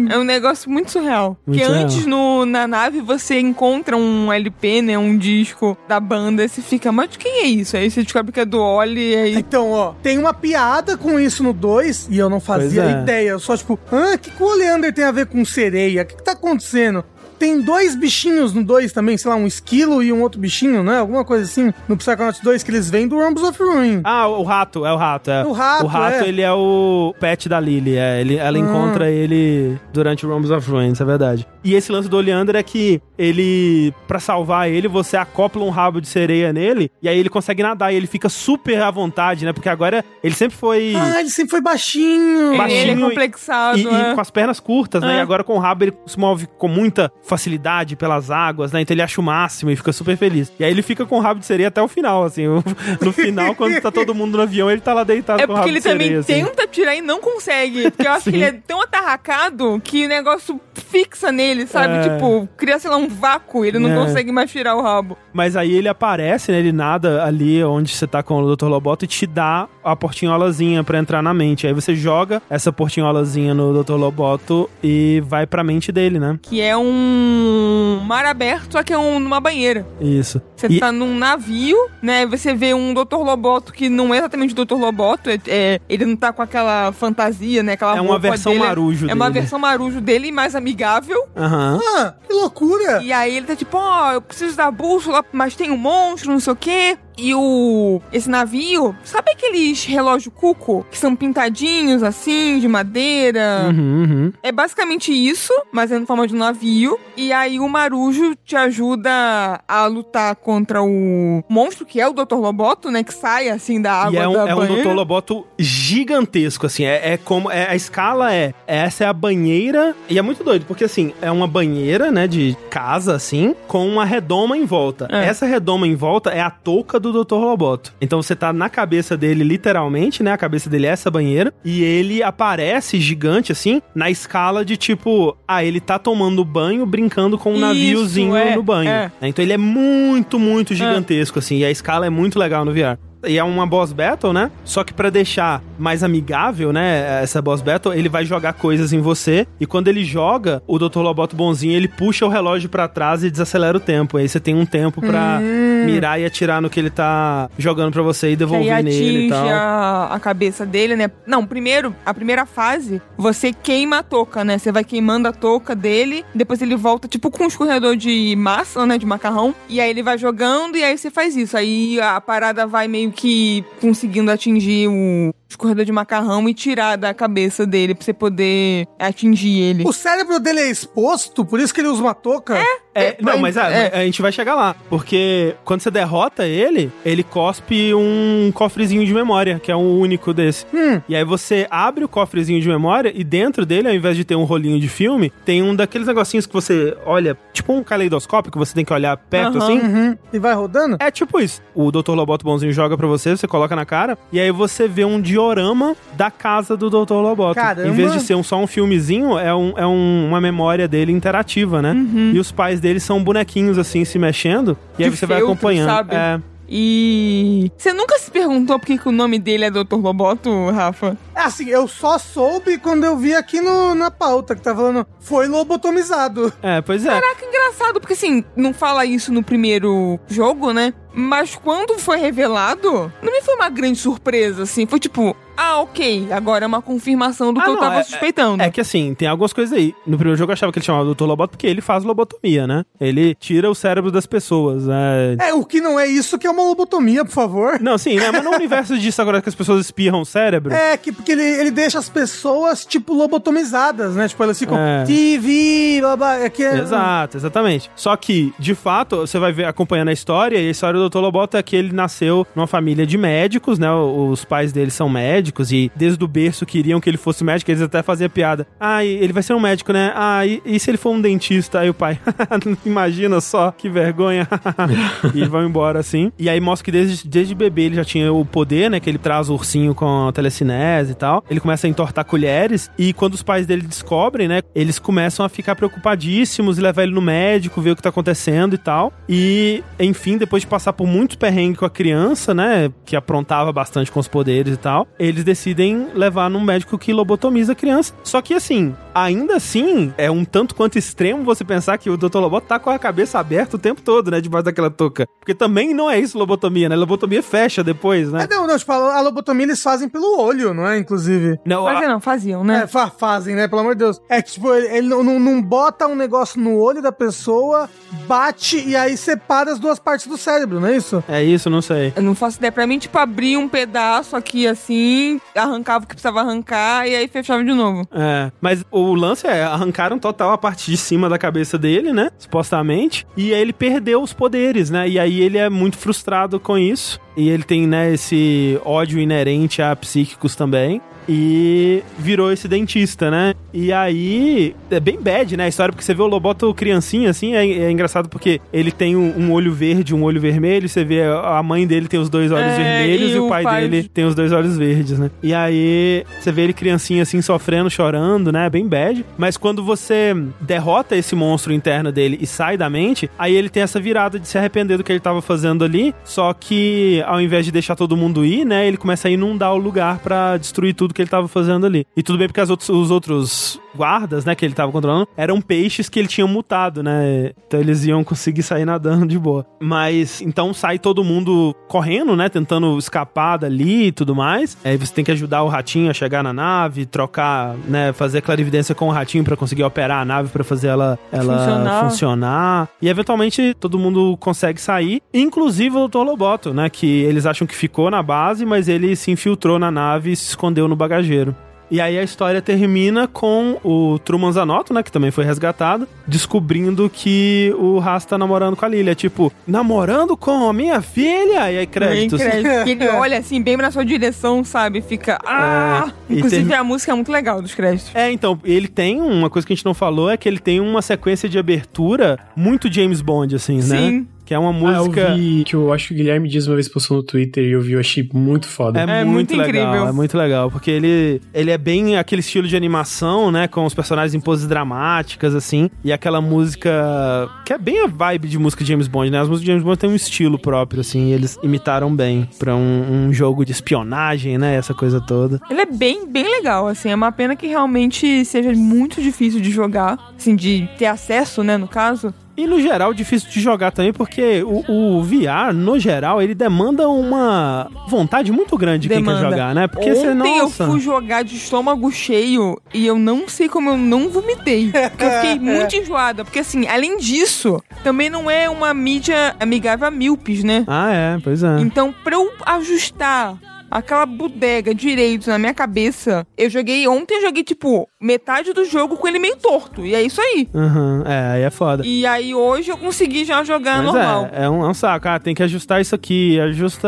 É, 0.09 0.17
um 0.17 0.24
negócio 0.24 0.69
muito 0.69 0.92
surreal. 0.92 1.38
Muito 1.45 1.59
que 1.59 1.65
surreal. 1.65 1.85
antes 1.85 2.06
no, 2.06 2.45
na 2.45 2.67
nave 2.67 3.01
você 3.01 3.40
encontra 3.40 3.95
um 3.95 4.33
LP, 4.33 4.81
né, 4.81 4.97
um 4.97 5.15
disco 5.15 5.77
da 5.88 5.99
banda, 5.99 6.43
e 6.43 6.49
você 6.49 6.61
fica, 6.61 6.92
mas 6.92 7.11
de 7.11 7.17
quem 7.19 7.43
é 7.43 7.45
isso? 7.45 7.77
Aí 7.77 7.92
você 7.92 8.01
descobre 8.01 8.31
que 8.31 8.40
é 8.40 8.45
do 8.45 8.59
Oli, 8.59 9.11
e 9.11 9.15
aí... 9.15 9.35
Então, 9.35 9.72
ó, 9.72 9.93
tem 10.01 10.17
uma 10.17 10.33
piada 10.33 10.97
com 10.97 11.19
isso 11.19 11.43
no 11.43 11.53
2 11.53 12.08
e 12.09 12.17
eu 12.17 12.29
não 12.29 12.40
fazia 12.40 12.83
é. 12.83 13.01
ideia. 13.01 13.29
Eu 13.29 13.40
só, 13.40 13.56
tipo, 13.56 13.79
ah, 13.92 14.15
o 14.15 14.17
que, 14.17 14.31
que 14.31 14.42
o 14.42 14.47
Oleander 14.47 14.93
tem 14.93 15.06
a 15.06 15.11
ver 15.11 15.27
com 15.27 15.45
sereia? 15.45 16.01
O 16.01 16.06
que, 16.06 16.15
que 16.15 16.24
tá 16.24 16.31
acontecendo? 16.31 17.03
Tem 17.39 17.61
dois 17.61 17.95
bichinhos 17.95 18.53
no 18.53 18.63
2 18.63 18.91
também, 18.91 19.17
sei 19.17 19.31
lá, 19.31 19.38
um 19.38 19.47
esquilo 19.47 20.03
e 20.03 20.11
um 20.11 20.22
outro 20.22 20.39
bichinho, 20.39 20.83
né? 20.83 20.99
Alguma 20.99 21.23
coisa 21.23 21.45
assim, 21.45 21.73
no 21.88 21.95
Psychonauts 21.97 22.41
2 22.41 22.61
que 22.63 22.69
eles 22.72 22.89
vêm 22.89 23.07
do 23.07 23.17
Rumbles 23.17 23.47
of 23.47 23.63
Ruin. 23.63 24.01
Ah, 24.03 24.27
o 24.27 24.43
rato, 24.43 24.85
é 24.85 24.91
o 24.93 24.97
rato, 24.97 25.31
é. 25.31 25.45
O 25.45 25.51
rato, 25.53 25.85
O 25.85 25.88
rato, 25.88 26.23
é. 26.25 26.27
ele 26.27 26.41
é 26.41 26.51
o 26.51 27.13
pet 27.19 27.47
da 27.47 27.59
Lily, 27.59 27.95
é. 27.97 28.19
Ele, 28.22 28.35
ela 28.35 28.57
Ah. 28.57 28.59
encontra 28.59 29.09
ele 29.09 29.79
durante 29.93 30.25
o 30.25 30.29
Rumbles 30.29 30.51
of 30.51 30.69
Ruin, 30.69 30.91
isso 30.91 31.01
é 31.01 31.05
verdade. 31.05 31.47
E 31.63 31.73
esse 31.75 31.91
lance 31.91 32.09
do 32.09 32.17
Oleander 32.17 32.55
é 32.55 32.63
que 32.63 33.01
ele, 33.17 33.93
pra 34.07 34.19
salvar 34.19 34.69
ele, 34.69 34.88
você 34.88 35.15
acopla 35.17 35.63
um 35.63 35.69
rabo 35.69 35.99
de 36.01 36.07
sereia 36.07 36.51
nele, 36.53 36.91
e 37.01 37.07
aí 37.09 37.17
ele 37.17 37.29
consegue 37.29 37.63
nadar, 37.63 37.93
e 37.93 37.95
ele 37.95 38.07
fica 38.07 38.27
super 38.29 38.81
à 38.81 38.91
vontade, 38.91 39.45
né? 39.45 39.53
Porque 39.53 39.69
agora 39.69 40.03
ele 40.23 40.35
sempre 40.35 40.57
foi... 40.57 40.93
Ah, 40.95 41.19
ele 41.19 41.29
sempre 41.29 41.51
foi 41.51 41.61
baixinho. 41.61 42.47
ele 42.47 42.55
é 42.55 42.57
baixinho 42.57 43.07
complexado, 43.09 43.77
E, 43.77 43.81
e 43.83 43.85
né? 43.91 44.13
com 44.13 44.22
as 44.22 44.29
pernas 44.31 44.59
curtas, 44.59 45.01
né? 45.01 45.15
É. 45.15 45.17
E 45.17 45.22
agora 45.22 45.43
com 45.43 45.55
o 45.55 45.59
rabo 45.59 45.83
ele 45.83 45.93
se 46.05 46.17
move 46.19 46.47
com 46.57 46.67
muita 46.67 47.11
facilidade 47.29 47.95
pelas 47.95 48.29
águas, 48.31 48.72
né? 48.72 48.81
Então 48.81 48.94
ele 48.94 49.01
acha 49.01 49.22
o 49.22 49.24
máximo 49.24 49.69
e 49.72 49.76
fica 49.76 49.94
super 49.94 50.17
feliz. 50.17 50.51
E 50.60 50.63
aí 50.63 50.72
ele 50.72 50.81
fica 50.81 51.06
com 51.06 51.17
o 51.17 51.19
rabo 51.22 51.40
de 51.40 51.45
sereia 51.45 51.67
até 51.69 51.81
o 51.81 51.88
final, 51.88 52.24
assim. 52.24 52.44
No 53.01 53.13
final, 53.13 53.53
quando 53.56 53.79
tá 53.79 53.92
todo 53.92 54.13
mundo 54.15 54.35
no 54.38 54.44
avião, 54.44 54.69
ele 54.69 54.81
tá 54.81 54.94
lá 54.94 55.03
deitado 55.03 55.40
É 55.42 55.45
com 55.45 55.53
o 55.53 55.56
rabo 55.56 55.67
porque 55.67 55.69
ele 55.72 55.79
de 55.79 55.83
sereia, 55.83 56.22
também 56.22 56.40
assim. 56.40 56.45
tenta 56.49 56.67
tirar 56.67 56.95
e 56.95 57.01
não 57.01 57.22
consegue. 57.22 57.90
Porque 57.92 58.08
eu 58.08 58.12
acho 58.12 58.29
que 58.29 58.35
ele 58.35 58.44
é 58.44 58.51
tão 58.51 58.81
atarracado 58.81 59.79
que 59.83 60.06
o 60.06 60.10
negócio 60.10 60.60
fixa 60.74 61.31
nele, 61.31 61.67
sabe? 61.67 61.94
É. 61.95 62.01
Tipo, 62.10 62.47
cria, 62.58 62.79
sei 62.79 62.90
lá, 62.90 62.97
um 62.97 63.08
vácuo. 63.08 63.63
Ele 63.63 63.78
não 63.79 63.92
É. 63.92 63.95
consegue 63.95 64.31
mais 64.31 64.49
tirar 64.51 64.76
o 64.76 64.81
rabo. 64.81 65.17
Mas 65.31 65.56
aí 65.56 65.72
ele 65.72 65.88
aparece, 65.88 66.51
né? 66.51 66.60
Ele 66.60 66.72
nada 66.72 67.24
ali 67.24 67.63
onde 67.63 67.94
você 67.95 68.08
tá 68.08 68.24
com 68.24 68.42
o 68.42 68.56
Dr. 68.56 68.65
Loboto 68.65 69.06
e 69.06 69.08
te 69.08 69.28
dá 69.28 69.67
a 69.91 69.95
portinholazinha 69.95 70.83
pra 70.83 70.97
entrar 70.99 71.22
na 71.22 71.33
mente. 71.33 71.65
Aí 71.67 71.73
você 71.73 71.95
joga 71.95 72.41
essa 72.49 72.72
portinholazinha 72.72 73.53
no 73.53 73.83
Dr. 73.83 73.93
Loboto 73.95 74.69
e 74.83 75.22
vai 75.25 75.45
pra 75.47 75.63
mente 75.63 75.91
dele, 75.91 76.19
né? 76.19 76.38
Que 76.41 76.61
é 76.61 76.75
um 76.77 78.01
mar 78.05 78.25
aberto, 78.25 78.73
só 78.73 78.83
que 78.83 78.93
é 78.93 78.97
um, 78.97 79.19
numa 79.19 79.39
banheira. 79.39 79.85
Isso. 79.99 80.41
Você 80.55 80.67
E- 80.67 80.79
tá 80.79 80.91
num 80.91 81.15
navio, 81.17 81.77
né? 82.01 82.25
Você 82.25 82.53
vê 82.53 82.73
um 82.73 82.93
Dr. 82.93 83.17
Loboto 83.17 83.72
que 83.73 83.89
não 83.89 84.13
é 84.13 84.17
exatamente 84.19 84.53
o 84.53 84.65
Dr. 84.65 84.75
Loboto. 84.75 85.29
É, 85.29 85.39
é- 85.47 85.81
ele 85.89 86.05
não 86.05 86.15
tá 86.15 86.31
com 86.33 86.41
aquela 86.41 86.91
fantasia, 86.91 87.63
né? 87.63 87.73
Aquela 87.73 87.97
É 87.97 88.01
uma 88.01 88.19
versão 88.19 88.51
dele. 88.53 88.63
marujo 88.65 89.09
É 89.09 89.13
uma 89.13 89.29
dele. 89.29 89.39
versão 89.41 89.59
marujo 89.59 90.01
dele, 90.01 90.31
mais 90.31 90.55
amigável. 90.55 91.23
Aham. 91.35 91.79
Ah, 91.97 92.13
que 92.27 92.33
loucura. 92.33 93.01
E 93.03 93.11
aí 93.13 93.38
ele 93.38 93.45
tá 93.45 93.55
tipo, 93.55 93.77
ó, 93.77 94.13
eu 94.13 94.22
preciso 94.22 94.55
da 94.57 94.69
bússola, 94.69 95.23
mas 95.31 95.55
tem 95.55 95.72
um 95.72 95.77
monstro, 95.77 96.31
não 96.31 96.39
sei 96.39 96.53
o 96.53 96.55
quê. 96.55 96.97
E 97.19 97.33
o. 97.35 98.01
Esse 98.11 98.29
navio, 98.29 98.95
sabe 99.03 99.31
aqueles 99.31 99.85
relógio 99.85 100.31
cuco? 100.31 100.85
Que 100.89 100.97
são 100.97 101.15
pintadinhos 101.15 102.01
assim, 102.03 102.59
de 102.59 102.67
madeira? 102.67 103.65
Uhum, 103.67 104.03
uhum. 104.03 104.33
É 104.41 104.51
basicamente 104.51 105.11
isso, 105.11 105.53
mas 105.71 105.91
é 105.91 105.99
na 105.99 106.05
forma 106.05 106.27
de 106.27 106.33
um 106.33 106.37
navio. 106.37 106.97
E 107.17 107.33
aí 107.33 107.59
o 107.59 107.67
Marujo 107.67 108.35
te 108.45 108.55
ajuda 108.55 109.61
a 109.67 109.85
lutar 109.87 110.35
contra 110.35 110.81
o 110.81 111.43
monstro, 111.49 111.85
que 111.85 111.99
é 111.99 112.07
o 112.07 112.13
Dr. 112.13 112.35
Loboto, 112.35 112.89
né? 112.89 113.03
Que 113.03 113.13
sai 113.13 113.49
assim 113.49 113.81
da 113.81 113.93
água 113.93 114.13
E 114.13 114.17
é 114.17 114.27
um, 114.27 114.33
da 114.33 114.49
é 114.49 114.55
um. 114.55 114.81
Dr. 114.81 114.93
Loboto 114.93 115.45
gigantesco, 115.57 116.65
assim. 116.65 116.85
É, 116.85 117.13
é 117.13 117.17
como. 117.17 117.51
é- 117.51 117.69
a 117.69 117.75
escala 117.75 118.33
é. 118.33 118.53
Essa 118.65 119.03
é 119.03 119.07
a 119.07 119.13
banheira. 119.13 119.95
E 120.09 120.17
é 120.17 120.21
muito 120.21 120.43
doido, 120.43 120.65
porque 120.65 120.83
assim, 120.83 121.13
é 121.21 121.29
uma 121.29 121.47
banheira, 121.47 122.11
né? 122.11 122.27
De 122.27 122.55
casa, 122.69 123.15
assim, 123.15 123.55
com 123.67 123.87
uma 123.87 124.05
redoma 124.05 124.57
em 124.57 124.65
volta. 124.65 125.07
É. 125.11 125.25
Essa 125.25 125.45
redoma 125.45 125.87
em 125.87 125.95
volta 125.95 126.29
é 126.29 126.39
a 126.39 126.49
touca 126.49 126.99
do 126.99 127.08
Dr. 127.11 127.35
Loboto. 127.35 127.93
Então 128.01 128.22
você 128.22 128.35
tá 128.35 128.51
na 128.53 128.69
cabeça 128.69 129.15
dele, 129.17 129.43
literalmente, 129.43 130.22
né? 130.24 130.31
A 130.31 130.38
cabeça 130.38 130.69
dele 130.69 130.88
é 130.88 130.90
essa 130.90 131.09
banheira. 131.11 131.53
E 131.63 131.83
ele 131.83 132.22
aparece 132.24 132.99
gigante, 132.99 133.51
assim, 133.51 133.81
na 133.93 134.09
escala 134.09 134.63
de 134.63 134.77
tipo. 134.77 135.35
Ah, 135.47 135.63
ele 135.63 135.79
tá 135.79 135.97
tomando 135.99 136.43
banho, 136.45 136.85
brincando 136.85 137.38
com 137.38 137.51
um 137.51 137.56
Isso, 137.56 137.61
naviozinho 137.61 138.35
é, 138.35 138.56
no 138.56 138.63
banho. 138.63 138.90
é. 138.90 139.11
Então 139.22 139.43
ele 139.43 139.53
é 139.53 139.58
muito, 139.58 140.40
muito 140.40 140.74
gigantesco, 140.74 141.40
assim. 141.40 141.58
E 141.59 141.65
a 141.65 141.72
escala 141.72 142.06
é 142.06 142.09
muito 142.09 142.38
legal 142.40 142.63
no 142.65 142.72
VR. 142.74 142.97
E 143.27 143.38
é 143.38 143.43
uma 143.43 143.67
boss 143.67 143.92
battle, 143.92 144.31
né? 144.31 144.49
Só 144.63 144.83
que 144.83 144.93
pra 144.93 145.09
deixar 145.09 145.61
mais 145.79 146.03
amigável, 146.03 146.72
né, 146.72 147.22
essa 147.24 147.42
boss 147.42 147.62
battle, 147.62 147.94
ele 147.94 148.10
vai 148.10 148.26
jogar 148.26 148.53
coisas 148.53 148.94
em 148.94 148.99
você 148.99 149.47
e 149.60 149.65
quando 149.65 149.88
ele 149.88 150.03
joga, 150.03 150.62
o 150.67 150.78
Dr. 150.78 150.99
Loboto 150.99 151.35
bonzinho, 151.35 151.74
ele 151.74 151.88
puxa 151.88 152.26
o 152.26 152.29
relógio 152.29 152.69
pra 152.69 152.88
trás 152.88 153.24
e 153.24 153.31
desacelera 153.31 153.78
o 153.78 153.79
tempo. 153.79 154.17
Aí 154.17 154.28
você 154.28 154.40
tem 154.40 154.56
um 154.56 154.65
tempo 154.65 155.01
pra 155.01 155.40
mirar 155.85 156.19
e 156.19 156.26
atirar 156.26 156.62
no 156.62 156.69
que 156.69 156.79
ele 156.79 156.90
tá 156.90 157.49
jogando 157.58 157.94
pra 157.94 158.01
você 158.01 158.28
e 158.28 158.29
aí 158.29 158.35
devolver 158.35 158.83
nele 158.83 159.28
e 159.28 159.29
tal. 159.29 159.47
a, 159.49 160.15
a 160.15 160.19
cabeça 160.19 160.65
dele, 160.65 160.95
né? 160.95 161.10
Não, 161.26 161.45
primeiro, 161.45 161.95
a 162.06 162.13
primeira 162.13 162.45
fase, 162.45 163.01
você 163.17 163.53
queima 163.53 163.99
a 163.99 164.03
touca, 164.03 164.44
né? 164.44 164.58
Você 164.58 164.72
vai 164.72 164.83
queimando 164.83 165.28
a 165.28 165.31
touca 165.31 165.76
dele, 165.76 166.26
depois 166.33 166.62
ele 166.62 166.76
volta, 166.76 167.08
tipo 167.08 167.31
com 167.31 167.44
um 167.44 167.47
escorredor 167.47 167.95
de 167.95 168.35
massa, 168.35 168.85
né? 168.85 168.97
De 168.97 169.06
macarrão. 169.06 169.53
E 169.67 169.79
aí 169.79 169.90
ele 169.90 170.03
vai 170.03 170.17
jogando 170.17 170.78
e 170.78 170.83
aí 170.83 170.97
você 170.97 171.10
faz 171.10 171.35
isso. 171.35 171.56
Aí 171.56 171.99
a 171.99 172.19
parada 172.19 172.67
vai 172.67 172.88
meio 172.88 173.12
que 173.12 173.63
conseguindo 173.81 174.31
atingir 174.31 174.88
o 174.88 175.33
escorredor 175.49 175.68
de 175.75 175.91
macarrão 175.91 176.47
e 176.47 176.53
tirar 176.53 176.95
da 176.95 177.13
cabeça 177.13 177.65
dele 177.65 177.95
pra 177.95 178.03
você 178.03 178.13
poder 178.13 178.87
atingir 178.97 179.59
ele. 179.59 179.83
O 179.87 179.93
cérebro 179.93 180.39
dele 180.39 180.59
é 180.59 180.69
exposto, 180.69 181.45
por 181.45 181.59
isso 181.59 181.73
que 181.73 181.81
ele 181.81 181.87
usa 181.87 182.01
uma 182.01 182.13
touca. 182.13 182.57
É, 182.57 182.63
É, 182.93 183.15
não, 183.22 183.38
mas- 183.39 183.57
a, 183.57 183.69
é. 183.69 183.99
a 184.01 184.03
gente 184.05 184.22
vai 184.22 184.31
chegar 184.31 184.55
lá. 184.55 184.75
Porque 184.89 185.55
quando 185.63 185.81
você 185.81 185.91
derrota 185.91 186.45
ele, 186.47 186.91
ele 187.05 187.23
cospe 187.23 187.93
um 187.93 188.51
cofrezinho 188.53 189.05
de 189.05 189.13
memória, 189.13 189.59
que 189.59 189.72
é 189.72 189.75
um 189.75 189.99
único 189.99 190.33
desse. 190.33 190.65
Hum. 190.73 190.99
E 191.07 191.15
aí 191.15 191.23
você 191.23 191.67
abre 191.69 192.03
o 192.03 192.07
cofrezinho 192.07 192.59
de 192.59 192.67
memória 192.67 193.11
e 193.15 193.23
dentro 193.23 193.65
dele, 193.65 193.88
ao 193.88 193.93
invés 193.93 194.15
de 194.17 194.23
ter 194.23 194.35
um 194.35 194.43
rolinho 194.43 194.79
de 194.79 194.88
filme, 194.89 195.31
tem 195.45 195.61
um 195.61 195.75
daqueles 195.75 196.07
negocinhos 196.07 196.45
que 196.45 196.53
você 196.53 196.95
olha, 197.05 197.38
tipo 197.53 197.72
um 197.73 197.83
caleidoscópio, 197.83 198.51
que 198.51 198.57
você 198.57 198.73
tem 198.73 198.83
que 198.83 198.91
olhar 198.93 199.15
perto 199.17 199.57
Aham. 199.57 199.63
assim. 199.63 199.79
Uhum. 199.79 200.17
E 200.33 200.39
vai 200.39 200.53
rodando? 200.55 200.97
É 200.99 201.11
tipo 201.11 201.39
isso. 201.39 201.61
O 201.75 201.91
Dr. 201.91 202.11
Loboto 202.11 202.43
bonzinho 202.43 202.73
joga 202.73 202.97
pra 202.97 203.07
você, 203.07 203.35
você 203.38 203.47
coloca 203.47 203.75
na 203.75 203.85
cara, 203.85 204.17
e 204.31 204.39
aí 204.39 204.51
você 204.51 204.88
vê 204.88 205.05
um 205.05 205.22
diorama 205.22 205.95
da 206.13 206.29
casa 206.31 206.75
do 206.75 206.89
Dr. 206.89 207.13
Loboto. 207.13 207.55
Caramba. 207.55 207.88
Em 207.88 207.91
vez 207.91 208.11
de 208.13 208.19
ser 208.22 208.35
um, 208.35 208.43
só 208.43 208.57
um 208.57 208.67
filmezinho, 208.67 209.38
é, 209.38 209.53
um, 209.53 209.73
é 209.77 209.85
um- 209.85 210.27
uma 210.27 210.41
memória 210.41 210.88
dele 210.88 211.11
interativa, 211.11 211.81
né? 211.81 211.91
Uhum. 211.91 212.31
E 212.33 212.39
os 212.39 212.51
pais 212.51 212.78
dele 212.79 212.99
são 212.99 213.24
bonequinhos 213.24 213.78
assim, 213.78 214.06
se 214.06 214.17
mexendo, 214.19 214.78
e 214.97 215.03
aí 215.03 215.10
você 215.10 215.26
vai 215.26 215.38
feltro, 215.38 215.53
acompanhando. 215.53 215.88
sabe? 215.90 216.15
É. 216.15 216.40
E. 216.72 217.72
Você 217.76 217.92
nunca 217.92 218.19
se 218.19 218.29
perguntou 218.29 218.78
por 218.78 218.85
que, 218.85 218.97
que 218.97 219.10
o 219.10 219.12
nome 219.12 219.40
dele 219.40 219.65
é 219.65 219.72
Dr. 219.72 219.95
Loboto, 219.95 220.69
Rafa? 220.69 221.17
É 221.33 221.42
assim, 221.42 221.67
eu 221.67 221.88
só 221.88 222.19
soube 222.19 222.78
quando 222.78 223.03
eu 223.03 223.17
vi 223.17 223.33
aqui 223.33 223.60
no, 223.60 223.95
na 223.95 224.12
pauta 224.12 224.56
que 224.56 224.62
tá 224.62 224.76
falando 224.76 225.06
foi 225.19 225.47
lobotomizado. 225.47 226.53
É, 226.62 226.79
pois 226.79 227.03
é. 227.06 227.10
Caraca, 227.10 227.44
engraçado, 227.44 227.99
porque 227.99 228.13
assim, 228.13 228.44
não 228.56 228.72
fala 228.72 229.03
isso 229.03 229.33
no 229.33 229.42
primeiro 229.42 230.19
jogo, 230.28 230.72
né? 230.72 230.94
Mas 231.12 231.56
quando 231.56 231.97
foi 231.97 232.17
revelado, 232.17 233.12
não 233.22 233.33
me 233.33 233.42
foi 233.42 233.56
uma 233.56 233.69
grande 233.69 233.97
surpresa, 233.97 234.63
assim. 234.63 234.85
Foi 234.85 234.99
tipo, 234.99 235.35
ah, 235.61 235.81
ok, 235.81 236.27
agora 236.31 236.63
é 236.65 236.67
uma 236.67 236.81
confirmação 236.81 237.53
do 237.53 237.59
Ah, 237.59 237.63
que 237.63 237.69
eu 237.69 237.74
não, 237.74 237.79
tava 237.81 237.99
é- 237.99 238.03
suspeitando. 238.03 238.63
É 238.63 238.69
que 238.69 238.79
assim, 238.81 239.13
tem 239.13 239.27
algumas 239.27 239.51
coisas 239.53 239.77
aí. 239.77 239.93
No 240.08 240.17
primeiro 240.17 240.38
jogo 240.38 240.51
eu 240.51 240.53
achava 240.53 240.72
que 240.72 240.79
ele 240.79 240.85
chamava 240.85 241.13
Dr. 241.13 241.25
Loboto 241.25 241.51
porque 241.51 241.67
ele 241.67 241.81
faz 241.81 242.03
lobotomia, 242.03 242.65
né? 242.65 242.83
Ele 242.99 243.35
tira 243.35 243.69
o 243.69 243.75
cérebro 243.75 244.11
das 244.11 244.25
pessoas, 244.25 244.85
né? 244.88 245.35
É, 245.40 245.53
o 245.53 245.65
que 245.65 245.81
não 245.81 245.99
é 245.99 246.08
isso 246.08 246.38
que 246.40 246.47
é 246.47 246.49
uma 246.49 246.63
lobotomia, 246.63 247.25
por 247.25 247.31
favor. 247.31 247.79
Não, 247.81 247.97
sim, 247.97 248.15
né? 248.15 248.31
Mas 248.31 248.43
no 248.43 248.51
universo 248.51 248.97
disso 248.97 249.22
agora 249.22 249.42
que 249.42 249.49
as 249.49 249.56
pessoas 249.56 249.81
espirram 249.85 250.22
o 250.22 250.25
cérebro. 250.25 250.74
É, 250.74 250.95
que, 250.97 251.11
porque 251.11 251.31
ele, 251.33 251.43
ele 251.43 251.72
deixa 251.72 251.99
as 251.99 252.08
pessoas, 252.09 252.85
tipo, 252.85 253.13
lobotomizadas, 253.13 254.15
né? 254.15 254.27
Tipo, 254.27 254.43
elas 254.43 254.58
ficam 254.58 254.77
É. 254.77 255.03
TV, 255.03 255.97
blá, 256.01 256.15
blá, 256.15 256.35
é 256.40 256.49
que 256.49 256.63
é- 256.63 256.77
Exato, 256.79 257.38
exatamente. 257.38 257.90
Só 257.95 258.15
que, 258.15 258.53
de 258.58 258.74
fato, 258.75 259.17
você 259.17 259.38
vai 259.40 259.51
ver 259.51 259.65
acompanhando 259.65 260.08
a 260.09 260.13
história, 260.13 260.58
e 260.58 260.67
a 260.67 260.72
história 260.72 260.99
do 260.99 261.09
Dr. 261.09 261.19
Loboto 261.19 261.58
é 261.58 261.63
que 261.63 261.75
ele 261.75 261.92
nasceu 261.93 262.45
numa 262.56 262.67
família 262.67 263.06
de 263.06 263.17
médicos, 263.17 263.77
né? 263.77 263.92
Os 263.92 264.45
pais 264.45 264.72
dele 264.72 264.92
são 264.92 265.09
médicos 265.09 265.49
e 265.72 265.92
desde 265.96 266.24
o 266.24 266.28
berço 266.28 266.65
queriam 266.65 266.99
que 266.99 267.10
ele 267.10 267.17
fosse 267.17 267.44
médico, 267.44 267.72
eles 267.72 267.82
até 267.82 268.01
faziam 268.01 268.30
piada. 268.30 268.67
Ah, 268.80 269.03
ele 269.03 269.33
vai 269.33 269.44
ser 269.44 269.53
um 269.53 269.60
médico, 269.60 269.92
né? 269.92 270.12
Ah, 270.15 270.46
e, 270.46 270.62
e 270.65 270.80
se 270.80 270.90
ele 270.90 270.98
for 270.98 271.12
um 271.12 271.22
dentista? 271.22 271.80
Aí 271.80 271.90
o 271.90 271.94
pai, 271.94 272.19
imagina 272.85 273.42
só, 273.42 273.72
que 273.72 273.90
vergonha. 273.90 274.48
e 275.33 275.46
vão 275.46 275.65
embora 275.65 275.99
assim. 275.99 276.32
E 276.38 276.49
aí 276.49 276.60
mostra 276.60 276.85
que 276.85 276.92
desde, 276.92 277.28
desde 277.28 277.56
bebê 277.56 277.83
ele 277.83 277.96
já 277.96 278.06
tinha 278.06 278.32
o 278.32 278.46
poder, 278.46 278.90
né? 278.90 278.99
Que 278.99 279.10
ele 279.10 279.17
traz 279.17 279.49
o 279.49 279.53
ursinho 279.53 279.94
com 279.94 280.28
a 280.28 280.32
telecinese 280.32 281.12
e 281.12 281.15
tal. 281.15 281.44
Ele 281.49 281.60
começa 281.60 281.88
a 281.88 281.90
entortar 281.90 282.26
colheres 282.26 282.90
e 282.98 283.14
quando 283.14 283.33
os 283.33 283.44
pais 283.44 283.65
dele 283.65 283.82
descobrem, 283.82 284.48
né? 284.48 284.62
Eles 284.74 284.99
começam 284.99 285.46
a 285.46 285.49
ficar 285.49 285.76
preocupadíssimos 285.76 286.78
e 286.78 286.82
levar 286.82 287.03
ele 287.03 287.14
no 287.14 287.22
médico, 287.22 287.82
ver 287.82 287.92
o 287.92 287.96
que 287.96 288.01
tá 288.01 288.10
acontecendo 288.10 288.76
e 288.76 288.78
tal. 288.78 289.14
E, 289.28 289.83
enfim, 289.99 290.38
depois 290.38 290.62
de 290.62 290.67
passar 290.67 290.94
por 290.94 291.08
muitos 291.08 291.35
perrengues 291.35 291.80
com 291.80 291.85
a 291.85 291.90
criança, 291.90 292.53
né? 292.53 292.92
Que 293.06 293.15
aprontava 293.15 293.72
bastante 293.72 294.12
com 294.12 294.19
os 294.19 294.28
poderes 294.28 294.74
e 294.74 294.78
tal, 294.78 295.08
eles 295.17 295.38
decidem 295.43 296.07
levar 296.13 296.49
num 296.49 296.61
médico 296.61 296.97
que 296.97 297.13
lobotomiza 297.13 297.72
a 297.73 297.75
criança. 297.75 298.13
Só 298.23 298.41
que, 298.41 298.53
assim, 298.53 298.95
ainda 299.13 299.55
assim, 299.55 300.13
é 300.17 300.29
um 300.29 300.43
tanto 300.45 300.75
quanto 300.75 300.97
extremo 300.97 301.43
você 301.43 301.63
pensar 301.63 301.97
que 301.97 302.09
o 302.09 302.17
Dr. 302.17 302.38
Loboto 302.39 302.67
tá 302.67 302.79
com 302.79 302.89
a 302.89 302.99
cabeça 302.99 303.39
aberta 303.39 303.75
o 303.75 303.79
tempo 303.79 304.01
todo, 304.01 304.31
né? 304.31 304.41
Debaixo 304.41 304.65
daquela 304.65 304.89
touca. 304.89 305.25
Porque 305.39 305.53
também 305.53 305.93
não 305.93 306.09
é 306.09 306.19
isso 306.19 306.38
lobotomia, 306.38 306.89
né? 306.89 306.95
Lobotomia 306.95 307.41
fecha 307.43 307.83
depois, 307.83 308.31
né? 308.31 308.47
É, 308.49 308.53
não, 308.55 308.67
não, 308.67 308.77
tipo, 308.77 308.91
a 308.91 309.15
a 309.17 309.22
lobotomia 309.22 309.65
eles 309.65 309.81
fazem 309.81 310.07
pelo 310.09 310.39
olho, 310.39 310.73
não 310.73 310.88
é? 310.88 310.97
Inclusive. 310.97 311.59
Não, 311.65 311.83
Fazia 311.85 312.05
a- 312.07 312.09
não, 312.09 312.19
faziam, 312.19 312.63
né? 312.63 312.83
É, 312.83 312.88
fa- 312.88 313.09
fazem, 313.09 313.55
né? 313.55 313.67
Pelo 313.67 313.81
amor 313.81 313.95
de 313.95 313.99
Deus. 313.99 314.22
É 314.29 314.41
que, 314.41 314.51
tipo, 314.51 314.73
ele, 314.73 314.88
ele 314.97 315.07
não, 315.07 315.23
não, 315.23 315.39
não 315.39 315.61
bota 315.61 316.07
um 316.07 316.15
negócio 316.15 316.59
no 316.61 316.77
olho 316.77 317.01
da 317.01 317.11
pessoa, 317.11 317.89
bate 318.27 318.79
e 318.88 318.95
aí 318.95 319.17
separa 319.17 319.72
as 319.72 319.79
duas 319.79 319.99
partes 319.99 320.27
do 320.27 320.38
cérebro, 320.38 320.79
não 320.79 320.88
é 320.88 320.95
isso? 320.95 321.23
é 321.27 321.43
isso, 321.43 321.69
não 321.69 321.81
sei. 321.81 322.13
Eu 322.15 322.22
não 322.23 322.35
faço 322.35 322.57
ideia. 322.57 322.72
Pra 322.72 322.85
mim, 322.88 322.97
tipo, 322.99 323.17
abria 323.17 323.59
um 323.59 323.67
pedaço 323.67 324.35
aqui 324.35 324.67
assim, 324.67 325.28
arrancava 325.56 326.06
o 326.06 326.08
que 326.08 326.15
precisava 326.15 326.42
arrancar 326.42 327.08
e 327.08 327.15
aí 327.15 327.28
fechava 327.28 327.63
de 327.63 327.74
novo. 327.74 328.08
É, 328.12 328.51
mas 328.62 328.83
o 328.90 329.13
lance 329.13 329.45
é, 329.45 329.63
arrancaram 329.63 330.17
total 330.17 330.51
a 330.51 330.58
parte 330.58 330.90
de 330.90 330.97
cima 330.97 331.28
da 331.29 331.38
cabeça 331.38 331.78
dele, 331.78 332.13
né? 332.13 332.31
Supostamente. 332.38 333.28
E 333.35 333.53
aí 333.53 333.62
ele 333.62 333.74
perdeu 333.74 334.22
os 334.22 334.33
poderes, 334.33 334.90
né? 334.90 335.08
E 335.08 335.19
aí 335.19 335.42
ele 335.42 335.58
é 335.58 335.69
muito 335.69 335.97
frustrado 335.97 336.60
com 336.60 336.78
isso. 336.78 337.19
E 337.35 337.49
ele 337.49 337.63
tem, 337.63 337.88
né, 337.88 338.13
esse 338.13 338.79
ódio 338.83 339.19
inerente 339.19 339.81
a 339.81 339.95
psíquicos 339.95 340.56
também. 340.56 341.01
E 341.31 342.01
virou 342.17 342.51
esse 342.51 342.67
dentista, 342.67 343.29
né? 343.29 343.53
E 343.72 343.94
aí. 343.94 344.76
É 344.90 344.99
bem 344.99 345.22
bad, 345.22 345.56
né? 345.56 345.65
A 345.65 345.67
história, 345.67 345.92
porque 345.94 346.03
você 346.03 346.13
vê 346.15 346.22
o 346.24 346.28
Loboto 346.28 346.74
criancinha, 346.74 347.29
assim, 347.29 347.53
é, 347.56 347.65
é 347.67 347.92
engraçado 347.92 348.28
porque 348.28 348.60
ele 348.74 348.92
tem 348.92 349.15
um, 349.15 349.33
um 349.38 349.51
olho 349.53 349.72
verde 349.72 350.15
um 350.15 350.24
olho 350.24 350.42
vermelho. 350.42 350.90
Você 350.90 351.03
vê 351.06 351.22
a 351.24 351.62
mãe 351.62 351.85
dele 351.85 352.08
tem 352.08 352.19
os 352.19 352.29
dois 352.29 352.51
olhos 352.51 352.72
É, 352.72 352.76
vermelhos 352.76 353.31
e 353.31 353.35
e, 353.35 353.40
o 353.40 353.47
pai, 353.47 353.63
pai- 353.63 353.88
dele 353.88 354.10
tem 354.12 354.26
os 354.26 354.33
dois 354.33 354.51
olhos 354.51 354.76
verdes, 354.78 355.19
né? 355.19 355.29
E 355.44 355.53
aí 355.53 356.24
você 356.40 356.51
vê 356.51 356.63
ele 356.63 356.74
criancinha 356.74 357.22
assim 357.24 357.42
sofrendo, 357.42 357.90
chorando, 357.90 358.51
né? 358.51 358.67
Bem 358.69 358.88
bad. 358.88 359.24
Mas 359.38 359.56
quando 359.56 359.83
você 359.83 360.35
derrota 360.60 361.15
esse 361.15 361.35
monstro 361.35 361.72
interno 361.72 362.12
dele 362.12 362.40
e 362.42 362.47
sai 362.47 362.76
da 362.76 362.90
mente, 362.90 363.29
aí 363.38 363.56
ele 363.56 363.69
tem 363.69 363.83
essa 363.83 363.99
virada 363.99 364.40
de 364.40 364.47
se 364.47 364.58
arrepender 364.58 364.97
do 364.97 365.03
que 365.03 365.12
ele 365.12 365.19
tava 365.19 365.42
fazendo 365.42 365.83
ali. 365.85 366.13
Só 366.24 366.51
que 366.53 367.24
ao 367.28 367.40
invés 367.40 367.65
de 367.65 367.72
deixar 367.72 367.95
todo 367.95 368.17
mundo 368.17 368.44
ir, 368.44 368.65
né? 368.65 368.88
Ele 368.88 368.97
começa 368.97 369.28
a 369.28 369.31
inundar 369.31 369.74
o 369.74 369.78
lugar 369.78 370.17
pra 370.19 370.58
destruir 370.58 370.94
tudo 370.95 371.13
que 371.19 371.23
ele 371.23 371.29
tava 371.29 371.49
fazendo 371.49 371.85
ali. 371.85 372.05
E 372.15 372.23
tudo 372.23 372.39
bem 372.39 372.47
porque 372.47 372.61
outros, 372.61 372.87
os 372.87 373.11
outros 373.11 373.79
guardas, 373.95 374.45
né, 374.45 374.55
que 374.55 374.63
ele 374.63 374.73
tava 374.73 374.91
controlando, 374.91 375.27
eram 375.35 375.59
peixes 375.59 376.07
que 376.07 376.17
ele 376.17 376.27
tinha 376.27 376.47
mutado, 376.47 377.03
né? 377.03 377.51
Então 377.67 377.79
eles 377.79 378.05
iam 378.05 378.23
conseguir 378.23 378.63
sair 378.63 378.85
nadando 378.85 379.25
de 379.25 379.37
boa. 379.37 379.65
Mas 379.81 380.41
então 380.41 380.73
sai 380.73 380.97
todo 380.97 381.23
mundo 381.23 381.75
correndo, 381.89 382.35
né, 382.35 382.47
tentando 382.47 382.97
escapar 382.97 383.57
dali 383.57 384.07
e 384.07 384.11
tudo 384.11 384.33
mais. 384.33 384.77
Aí 384.85 384.95
você 384.95 385.13
tem 385.13 385.25
que 385.25 385.31
ajudar 385.31 385.63
o 385.63 385.67
ratinho 385.67 386.09
a 386.09 386.13
chegar 386.13 386.41
na 386.43 386.53
nave, 386.53 387.05
trocar, 387.05 387.75
né, 387.87 388.13
fazer 388.13 388.41
clarividência 388.41 388.95
com 388.95 389.07
o 389.09 389.11
ratinho 389.11 389.43
pra 389.43 389.57
conseguir 389.57 389.83
operar 389.83 390.21
a 390.21 390.25
nave 390.25 390.49
pra 390.49 390.63
fazer 390.63 390.87
ela 390.87 391.19
ela 391.31 391.57
Funcionar. 391.57 392.03
funcionar. 392.09 392.89
E 393.01 393.09
eventualmente 393.09 393.73
todo 393.79 393.99
mundo 393.99 394.37
consegue 394.39 394.79
sair, 394.79 395.21
inclusive 395.33 395.97
o 395.97 396.07
Dr. 396.07 396.19
Loboto, 396.19 396.73
né, 396.73 396.89
que 396.89 397.05
eles 397.23 397.45
acham 397.45 397.67
que 397.67 397.75
ficou 397.75 398.09
na 398.09 398.23
base, 398.23 398.65
mas 398.65 398.87
ele 398.87 399.15
se 399.15 399.31
infiltrou 399.31 399.77
na 399.79 399.91
nave 399.91 400.31
e 400.31 400.35
se 400.35 400.49
escondeu 400.49 400.87
no 400.87 400.95
bagageiro. 400.99 401.56
E 401.92 401.99
aí 401.99 402.19
a 402.19 402.24
história 402.24 402.62
termina 402.62 403.28
com 403.28 403.80
o 403.83 404.19
Truman 404.19 404.51
Zanotto, 404.51 404.94
né, 404.94 405.01
que 405.01 405.12
também 405.12 405.32
foi 405.32 405.44
resgatado, 405.44 406.08
descobrindo 406.28 407.10
que 407.10 407.74
o 407.80 407.99
Haas 407.99 408.26
tá 408.26 408.38
namorando 408.38 408.76
com 408.76 408.85
a 408.85 408.88
Lilia. 408.88 409.15
Tipo, 409.15 409.51
namorando 409.65 410.38
com 410.38 410.69
a 410.69 410.74
minha 410.74 411.01
filha? 411.01 411.72
E 411.72 411.80
aí 411.80 411.88
créditos. 411.88 412.40
Bem 412.40 412.49
crédito. 412.51 412.69
Que 412.85 412.92
ele 412.92 413.08
olha 413.08 413.40
assim, 413.40 413.60
bem 413.60 413.76
na 413.76 413.90
sua 413.90 414.06
direção, 414.06 414.64
sabe? 414.64 415.01
Fica. 415.01 415.40
Ah! 415.44 416.12
É, 416.30 416.33
e 416.33 416.38
Inclusive, 416.38 416.65
tem- 416.69 416.78
a 416.78 416.83
música 416.83 417.12
é 417.12 417.15
muito 417.15 417.32
legal 417.32 417.60
dos 417.60 417.74
créditos. 417.74 418.12
É, 418.14 418.32
então, 418.32 418.60
ele 418.64 418.88
tem 418.88 419.19
uma 419.19 419.49
coisa 419.49 419.65
que 419.67 419.74
a 419.74 419.76
gente 419.76 419.85
não 419.85 419.96
falou, 419.96 420.30
é 420.30 420.38
que 420.38 420.48
ele 420.48 420.60
tem 420.60 420.80
uma 420.80 421.01
sequência 421.01 421.49
de 421.49 421.58
abertura 421.58 422.38
muito 422.56 422.92
James 422.94 423.19
Bond, 423.19 423.56
assim, 423.56 423.78
né? 423.78 423.82
Sim. 423.98 424.28
Que 424.49 424.56
é 424.56 424.58
uma 424.58 424.72
Ah, 424.72 424.74
música... 425.03 425.22
eu 425.22 425.35
vi 425.35 425.64
que 425.64 425.76
eu 425.76 425.94
acho 425.94 426.08
que 426.08 426.14
o 426.15 426.17
Guilherme 426.17 426.49
Dias 426.49 426.65
uma 426.65 426.74
vez 426.74 426.88
postou 426.88 427.17
no 427.17 427.22
Twitter 427.24 427.64
e 427.64 427.72
eu 427.74 427.82
vi, 427.82 427.92
eu 427.94 427.99
achei 427.99 428.28
muito 428.33 428.67
foda. 428.67 428.99
É, 428.99 429.03
É 429.03 429.24
muito, 429.24 429.53
muito 429.53 429.56
legal, 429.56 429.85
incrível. 429.90 430.08
é 430.08 430.12
muito 430.12 430.35
legal, 430.35 430.72
porque 430.72 430.90
ele, 430.90 431.40
ele 431.53 431.69
é 431.69 431.78
bem 431.78 432.17
aquele 432.17 432.40
estilo 432.40 432.67
de 432.67 432.76
animação, 432.76 433.51
né, 433.51 433.67
com 433.67 433.85
os 433.85 433.94
personagens 433.94 434.33
em 434.33 434.40
poses 434.40 434.65
dramáticas, 434.67 435.53
assim, 435.53 435.88
e 436.03 436.12
aquela 436.12 436.42
música 436.42 437.48
que 437.64 437.74
é 437.74 437.78
bem 437.78 438.03
a 438.03 438.08
vibe 438.08 438.48
de 438.48 438.58
música 438.58 438.83
de 438.83 438.90
James 438.90 439.08
Bond, 439.08 439.30
né, 439.30 439.40
as 439.40 439.48
músicas 439.48 439.62
de 439.65 439.67
James 439.67 439.83
Bond 439.83 439.99
têm 439.99 440.10
um 440.10 440.15
estilo 440.15 440.58
próprio, 440.58 441.01
assim, 441.01 441.30
e 441.30 441.33
eles 441.33 441.60
imitaram 441.62 442.15
bem 442.15 442.49
pra 442.58 442.76
um, 442.76 443.28
um 443.28 443.32
jogo 443.32 443.64
de 443.64 443.72
espionagem, 443.72 444.58
né, 444.58 444.74
essa 444.74 444.96
coisa 444.96 445.22
toda. 445.22 445.62
Ele 445.69 445.82
é 445.82 445.85
bem, 445.85 446.28
bem 446.28 446.49
legal, 446.49 446.88
assim. 446.88 447.10
É 447.12 447.15
uma 447.15 447.32
pena 447.32 447.56
que 447.56 447.67
realmente 447.67 448.44
seja 448.46 448.72
muito 448.74 449.22
difícil 449.22 449.62
de 449.62 449.69
jogar, 449.69 450.17
assim, 450.35 450.56
de 450.56 450.90
ter 450.98 451.06
acesso, 451.06 451.64
né, 451.64 451.78
no 451.78 451.88
caso. 451.88 452.33
E 452.59 452.67
no 452.67 452.81
geral, 452.81 453.13
difícil 453.13 453.49
de 453.49 453.61
jogar 453.61 453.90
também, 453.90 454.11
porque 454.11 454.61
o, 454.63 454.83
o 454.92 455.24
VR, 455.24 455.74
no 455.74 455.97
geral, 455.97 456.42
ele 456.42 456.53
demanda 456.53 457.08
uma 457.08 457.90
vontade 458.09 458.51
muito 458.51 458.77
grande 458.77 459.08
de 459.08 459.13
quem 459.13 459.24
quer 459.24 459.40
jogar, 459.40 459.74
né? 459.74 459.88
Porque 459.88 460.13
você, 460.13 460.27
Ontem 460.27 460.58
eu 460.58 460.63
nossa... 460.63 460.85
fui 460.85 460.99
jogar 460.99 461.42
de 461.42 461.56
estômago 461.56 462.11
cheio 462.11 462.77
e 462.93 463.08
eu 463.08 463.17
não 463.17 463.47
sei 463.47 463.69
como 463.69 463.92
eu 463.92 463.97
não 463.97 464.27
vomitei. 464.27 464.92
Porque 464.92 465.24
eu 465.24 465.31
fiquei 465.31 465.56
muito 465.59 465.95
enjoada. 465.95 466.43
Porque, 466.43 466.59
assim, 466.59 466.85
além 466.85 467.17
disso, 467.17 467.81
também 468.03 468.29
não 468.29 468.51
é 468.51 468.69
uma 468.69 468.93
mídia 468.93 469.56
amigável 469.58 470.06
a 470.06 470.11
míopes, 470.11 470.61
né? 470.61 470.83
Ah, 470.85 471.13
é, 471.13 471.38
pois 471.42 471.63
é. 471.63 471.79
Então, 471.79 472.13
pra 472.25 472.35
eu 472.35 472.51
ajustar 472.65 473.58
aquela 473.91 474.25
bodega 474.25 474.93
direito 474.93 475.49
na 475.49 475.57
minha 475.57 475.73
cabeça, 475.73 476.45
eu 476.57 476.69
joguei 476.69 477.07
ontem, 477.07 477.35
eu 477.35 477.41
joguei, 477.41 477.63
tipo, 477.63 478.07
metade 478.22 478.73
do 478.73 478.85
jogo 478.85 479.17
com 479.17 479.27
ele 479.27 479.39
meio 479.39 479.55
torto. 479.57 480.05
E 480.05 480.13
é 480.15 480.22
isso 480.22 480.39
aí. 480.41 480.67
Uhum, 480.73 481.23
é, 481.25 481.51
aí 481.53 481.61
é 481.63 481.69
foda. 481.69 482.03
E 482.05 482.25
aí 482.25 482.53
hoje 482.53 482.91
eu 482.91 482.97
consegui 482.97 483.45
já 483.45 483.63
jogar 483.63 483.97
Mas 483.97 484.05
normal. 484.13 484.49
é, 484.51 484.65
é 484.65 484.69
um, 484.69 484.83
é 484.83 484.88
um 484.88 484.93
saco. 484.93 485.27
Ah, 485.27 485.39
tem 485.39 485.53
que 485.55 485.63
ajustar 485.63 486.01
isso 486.01 486.13
aqui, 486.15 486.59
ajusta 486.59 487.07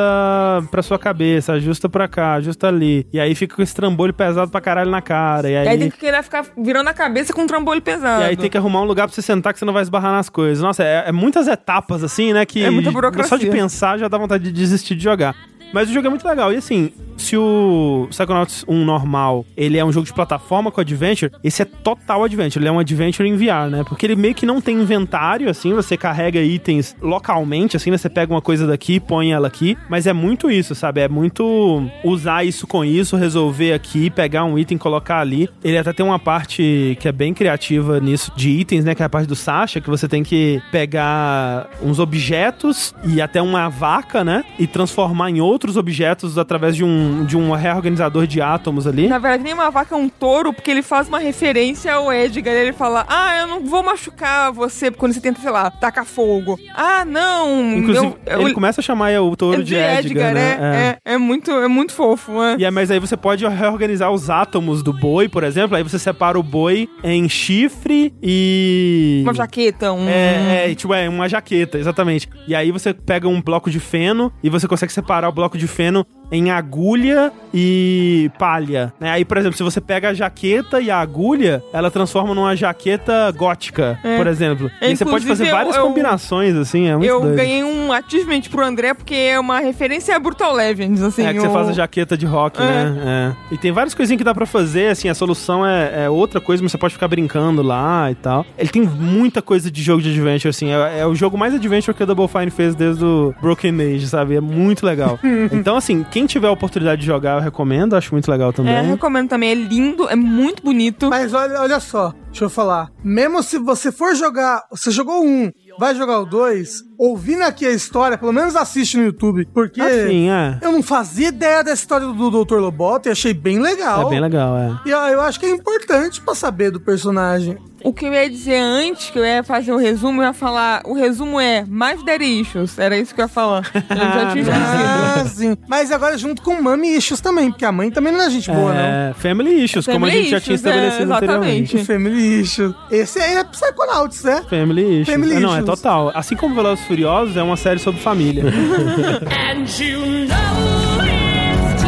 pra 0.69 0.81
sua 0.81 0.97
cabeça, 0.99 1.53
ajusta 1.53 1.87
pra 1.89 2.07
cá, 2.07 2.33
ajusta 2.35 2.67
ali. 2.67 3.07
E 3.11 3.19
aí 3.19 3.33
fica 3.35 3.55
com 3.55 3.61
esse 3.61 3.73
trambolho 3.75 4.13
pesado 4.13 4.49
pra 4.51 4.61
caralho 4.61 4.89
na 4.91 5.01
cara. 5.01 5.49
E 5.49 5.55
aí, 5.57 5.65
E 5.65 5.69
aí 5.69 5.77
tem 5.79 5.89
que 5.89 5.97
querer 5.97 6.23
ficar 6.23 6.45
virando 6.57 6.87
a 6.87 6.93
cabeça 6.93 7.33
com 7.33 7.41
um 7.41 7.47
trambolho 7.47 7.81
pesado. 7.81 8.23
e 8.23 8.25
aí 8.25 8.37
tem 8.37 8.49
que 8.49 8.57
arrumar 8.57 8.81
um 8.81 8.85
lugar 8.85 9.07
pra 9.07 9.13
você 9.15 9.21
sentar 9.21 9.53
que 9.53 9.59
você 9.59 9.65
não 9.65 9.73
vai 9.73 9.83
esbarrar 9.83 10.11
nas 10.11 10.29
coisas. 10.29 10.61
Nossa, 10.63 10.83
é, 10.83 11.05
é 11.07 11.11
muitas 11.11 11.47
etapas 11.47 12.03
assim, 12.03 12.33
né? 12.33 12.45
Que 12.45 12.63
É 12.63 12.69
muita 12.69 12.91
burocracia. 12.91 13.29
só 13.29 13.37
de 13.37 13.49
pensar 13.49 13.97
já 13.97 14.07
dá 14.07 14.17
vontade 14.17 14.43
de 14.43 14.51
desistir 14.51 14.95
de 14.95 15.03
jogar. 15.03 15.35
Mas 15.73 15.89
o 15.89 15.93
jogo 15.93 16.07
é 16.07 16.09
muito 16.09 16.27
legal. 16.27 16.51
E 16.53 16.57
assim, 16.57 16.91
se 17.17 17.37
o 17.37 18.07
Psychonauts 18.09 18.65
1 18.67 18.83
normal, 18.83 19.45
ele 19.55 19.77
é 19.77 19.85
um 19.85 19.91
jogo 19.91 20.05
de 20.05 20.13
plataforma 20.13 20.71
com 20.71 20.81
adventure, 20.81 21.31
esse 21.43 21.61
é 21.61 21.65
total 21.65 22.23
adventure. 22.23 22.61
Ele 22.61 22.69
é 22.69 22.71
um 22.71 22.79
adventure 22.79 23.27
em 23.27 23.35
VR, 23.35 23.69
né? 23.69 23.83
Porque 23.87 24.05
ele 24.05 24.15
meio 24.15 24.33
que 24.33 24.45
não 24.45 24.59
tem 24.59 24.81
inventário, 24.81 25.49
assim, 25.49 25.73
você 25.73 25.95
carrega 25.95 26.41
itens 26.41 26.95
localmente, 27.01 27.77
assim, 27.77 27.91
né? 27.91 27.97
Você 27.97 28.09
pega 28.09 28.33
uma 28.33 28.41
coisa 28.41 28.67
daqui, 28.67 28.99
põe 28.99 29.31
ela 29.31 29.47
aqui. 29.47 29.77
Mas 29.89 30.07
é 30.07 30.13
muito 30.13 30.49
isso, 30.49 30.73
sabe? 30.75 31.01
É 31.01 31.07
muito 31.07 31.83
usar 32.03 32.43
isso 32.43 32.65
com 32.65 32.83
isso, 32.83 33.15
resolver 33.15 33.73
aqui, 33.73 34.09
pegar 34.09 34.43
um 34.43 34.57
item, 34.57 34.77
colocar 34.77 35.19
ali. 35.19 35.47
Ele 35.63 35.77
até 35.77 35.93
tem 35.93 36.05
uma 36.05 36.19
parte 36.19 36.97
que 36.99 37.07
é 37.07 37.11
bem 37.11 37.33
criativa 37.33 37.99
nisso, 37.99 38.31
de 38.35 38.49
itens, 38.49 38.83
né? 38.83 38.95
Que 38.95 39.03
é 39.03 39.05
a 39.05 39.09
parte 39.09 39.27
do 39.27 39.35
Sasha, 39.35 39.79
que 39.79 39.89
você 39.89 40.07
tem 40.07 40.23
que 40.23 40.61
pegar 40.71 41.69
uns 41.81 41.99
objetos 41.99 42.93
e 43.05 43.21
até 43.21 43.41
uma 43.41 43.69
vaca, 43.69 44.23
né? 44.23 44.43
E 44.57 44.65
transformar 44.65 45.29
em 45.29 45.39
outros 45.39 45.60
outros 45.61 45.77
objetos 45.77 46.39
através 46.39 46.75
de 46.75 46.83
um, 46.83 47.23
de 47.23 47.37
um 47.37 47.51
reorganizador 47.51 48.25
de 48.25 48.41
átomos 48.41 48.87
ali. 48.87 49.07
Na 49.07 49.19
verdade, 49.19 49.43
nem 49.43 49.53
uma 49.53 49.69
vaca 49.69 49.93
é 49.93 49.97
um 49.97 50.09
touro, 50.09 50.51
porque 50.51 50.71
ele 50.71 50.81
faz 50.81 51.07
uma 51.07 51.19
referência 51.19 51.93
ao 51.93 52.11
Edgar. 52.11 52.53
Ele 52.53 52.73
fala: 52.73 53.05
Ah, 53.07 53.41
eu 53.41 53.47
não 53.47 53.63
vou 53.63 53.83
machucar 53.83 54.51
você 54.51 54.89
quando 54.89 55.13
você 55.13 55.21
tenta, 55.21 55.39
sei 55.39 55.51
lá, 55.51 55.69
tacar 55.69 56.05
fogo. 56.05 56.59
Ah, 56.73 57.05
não. 57.05 57.77
Inclusive, 57.77 58.15
eu, 58.25 58.41
ele 58.41 58.53
começa 58.53 58.81
a 58.81 58.83
chamar 58.83 59.11
o 59.21 59.35
touro 59.35 59.63
de, 59.63 59.75
Edgar, 59.75 60.33
né? 60.33 60.97
É, 61.05 61.11
é, 61.11 61.13
é 61.13 61.17
muito, 61.17 61.51
é 61.51 61.67
muito 61.67 61.93
fofo, 61.93 62.31
né? 62.31 62.55
E 62.57 62.65
é, 62.65 62.71
mas 62.71 62.89
aí 62.89 62.99
você 62.99 63.15
pode 63.15 63.45
reorganizar 63.45 64.11
os 64.11 64.29
átomos 64.29 64.81
do 64.81 64.91
boi, 64.91 65.29
por 65.29 65.43
exemplo. 65.43 65.77
Aí 65.77 65.83
você 65.83 65.99
separa 65.99 66.39
o 66.39 66.43
boi 66.43 66.89
em 67.03 67.29
chifre 67.29 68.13
e. 68.21 69.21
Uma 69.23 69.33
jaqueta, 69.33 69.93
um. 69.93 70.07
É, 70.09 70.71
é, 70.71 70.75
tipo, 70.75 70.93
é 70.93 71.07
uma 71.07 71.29
jaqueta, 71.29 71.77
exatamente. 71.77 72.27
E 72.47 72.55
aí 72.55 72.71
você 72.71 72.93
pega 72.93 73.27
um 73.27 73.41
bloco 73.41 73.69
de 73.69 73.79
feno 73.79 74.33
e 74.41 74.49
você 74.49 74.67
consegue 74.67 74.91
separar 74.91 75.29
o 75.29 75.31
bloco 75.31 75.50
de 75.57 75.67
feno 75.67 76.05
em 76.31 76.49
agulha 76.49 77.29
e 77.53 78.31
palha. 78.39 78.93
Né? 78.97 79.11
Aí, 79.11 79.25
por 79.25 79.35
exemplo, 79.37 79.57
se 79.57 79.63
você 79.63 79.81
pega 79.81 80.09
a 80.09 80.13
jaqueta 80.13 80.79
e 80.79 80.89
a 80.89 80.97
agulha, 80.97 81.61
ela 81.73 81.91
transforma 81.91 82.33
numa 82.33 82.55
jaqueta 82.55 83.29
gótica, 83.31 83.99
É. 84.01 84.15
por 84.15 84.27
exemplo. 84.27 84.71
É, 84.79 84.89
e 84.89 84.95
você 84.95 85.03
pode 85.03 85.25
fazer 85.25 85.51
várias 85.51 85.75
eu- 85.75 85.83
combinações, 85.83 86.55
assim, 86.55 86.87
é 86.87 86.95
muito 86.95 87.09
Eu 87.09 87.19
doido. 87.19 87.35
ganhei 87.35 87.63
um 87.65 87.91
achievement 87.91 88.41
pro 88.49 88.63
André 88.65 88.93
porque 88.93 89.13
é 89.13 89.37
uma 89.37 89.59
referência 89.59 90.15
a 90.15 90.19
Brutal 90.19 90.53
Legends, 90.55 91.03
assim. 91.03 91.25
É, 91.25 91.33
que 91.33 91.39
você 91.41 91.47
o- 91.47 91.51
faz 91.53 91.67
a 91.67 91.73
jaqueta 91.73 92.15
de 92.17 92.25
rock, 92.25 92.61
É. 92.61 92.65
né? 92.65 93.35
É. 93.51 93.53
E 93.53 93.57
tem 93.57 93.73
várias 93.73 93.93
coisinhas 93.93 94.17
que 94.17 94.23
dá 94.23 94.33
pra 94.33 94.45
fazer, 94.45 94.87
assim, 94.87 95.09
a 95.09 95.13
solução 95.13 95.65
é, 95.65 96.05
é 96.05 96.09
outra 96.09 96.39
coisa, 96.39 96.63
mas 96.63 96.71
você 96.71 96.77
pode 96.77 96.93
ficar 96.93 97.09
brincando 97.09 97.61
lá 97.61 98.09
e 98.09 98.15
tal. 98.15 98.45
Ele 98.57 98.69
tem 98.69 98.83
muita 98.83 99.41
coisa 99.41 99.69
de 99.69 99.81
jogo 99.83 100.01
de 100.01 100.09
adventure, 100.09 100.49
assim, 100.49 100.69
é, 100.71 100.99
é 101.01 101.05
o 101.05 101.13
jogo 101.13 101.37
mais 101.37 101.53
adventure 101.53 101.93
que 101.95 102.03
a 102.03 102.05
Double 102.05 102.29
Fine 102.29 102.49
fez 102.51 102.73
desde 102.73 103.03
o 103.03 103.35
Broken 103.41 103.73
Age, 103.81 104.07
sabe? 104.07 104.35
É 104.37 104.41
muito 104.41 104.85
legal. 104.85 105.19
então, 105.51 105.75
assim, 105.75 106.05
quem 106.09 106.25
tiver 106.25 106.47
a 106.47 106.51
oportunidade 106.51 107.01
de 107.01 107.07
jogar, 107.07 107.37
eu 107.37 107.41
recomendo, 107.41 107.95
acho 107.95 108.13
muito 108.13 108.29
legal 108.29 108.51
também. 108.51 108.73
É, 108.73 108.81
recomendo 108.81 109.29
também. 109.29 109.51
É 109.51 109.55
lindo, 109.55 110.09
é 110.09 110.15
muito 110.15 110.63
bonito. 110.63 111.09
Mas 111.09 111.33
olha, 111.33 111.61
olha 111.61 111.79
só, 111.79 112.13
deixa 112.27 112.45
eu 112.45 112.49
falar. 112.49 112.89
Mesmo 113.03 113.41
se 113.43 113.57
você 113.57 113.91
for 113.91 114.15
jogar, 114.15 114.63
você 114.69 114.91
jogou 114.91 115.23
um, 115.23 115.51
vai 115.77 115.95
jogar 115.95 116.19
o 116.19 116.25
dois, 116.25 116.83
ouvindo 116.97 117.43
aqui 117.43 117.65
a 117.65 117.71
história, 117.71 118.17
pelo 118.17 118.31
menos 118.31 118.55
assiste 118.55 118.97
no 118.97 119.03
YouTube, 119.03 119.47
porque 119.53 119.81
Assim, 119.81 120.29
é. 120.29 120.59
eu 120.61 120.71
não 120.71 120.83
fazia 120.83 121.29
ideia 121.29 121.63
dessa 121.63 121.81
história 121.81 122.07
do 122.07 122.45
Dr. 122.45 122.55
Loboto 122.55 123.09
e 123.09 123.11
achei 123.11 123.33
bem 123.33 123.59
legal. 123.59 124.07
É 124.07 124.09
bem 124.09 124.21
legal, 124.21 124.57
é. 124.57 124.79
E 124.85 124.91
eu, 124.91 124.97
eu 124.97 125.21
acho 125.21 125.39
que 125.39 125.45
é 125.45 125.49
importante 125.49 126.21
pra 126.21 126.35
saber 126.35 126.71
do 126.71 126.79
personagem. 126.79 127.57
O 127.83 127.91
que 127.93 128.05
eu 128.05 128.13
ia 128.13 128.29
dizer 128.29 128.57
antes, 128.59 129.09
que 129.09 129.17
eu 129.17 129.25
ia 129.25 129.43
fazer 129.43 129.71
o 129.71 129.77
resumo, 129.77 130.21
eu 130.21 130.27
ia 130.27 130.33
falar. 130.33 130.81
O 130.85 130.93
resumo 130.93 131.39
é 131.39 131.65
mais 131.67 132.03
Daddy 132.03 132.41
Issues. 132.41 132.77
Era 132.77 132.97
isso 132.97 133.13
que 133.15 133.21
eu 133.21 133.25
ia 133.25 133.29
falar. 133.29 133.63
Eu 133.73 133.97
já 133.97 134.31
tinha 134.31 134.41
esquecido. 134.43 134.83
Ah, 134.83 135.25
sim. 135.25 135.57
Mas 135.67 135.91
agora 135.91 136.17
junto 136.17 136.41
com 136.41 136.61
Mami 136.61 136.95
Issues 136.95 137.19
também, 137.21 137.49
porque 137.51 137.65
a 137.65 137.71
mãe 137.71 137.89
também 137.91 138.13
não 138.13 138.21
é 138.21 138.29
gente 138.29 138.51
boa, 138.51 138.73
não. 138.73 138.79
É, 138.79 139.13
Family 139.17 139.63
Issues, 139.63 139.85
como 139.85 140.05
a 140.05 140.09
Family 140.09 140.21
gente 140.23 140.31
já 140.31 140.39
tinha 140.39 140.55
Issues, 140.55 140.65
é, 140.65 140.69
estabelecido 140.69 141.03
exatamente. 141.11 141.75
anteriormente. 141.77 141.85
Family 141.85 142.41
Issues. 142.41 142.75
Esse 142.91 143.19
aí 143.19 143.35
é 143.35 143.43
Psychonauts, 143.43 144.23
né? 144.23 144.43
Family 144.49 145.01
Issues. 145.01 145.15
Family 145.15 145.35
É, 145.35 145.39
não, 145.39 145.49
é 145.55 145.61
Issues. 145.61 145.65
total. 145.81 146.11
Assim 146.15 146.35
como 146.35 146.55
Velozes 146.55 146.83
e 146.83 146.87
Furiosos, 146.87 147.35
é 147.37 147.43
uma 147.43 147.57
série 147.57 147.79
sobre 147.79 147.99
família. 148.01 148.43
And 149.31 149.65
you 149.83 149.99
know 150.27 151.03
it's 151.03 151.81
too 151.81 151.87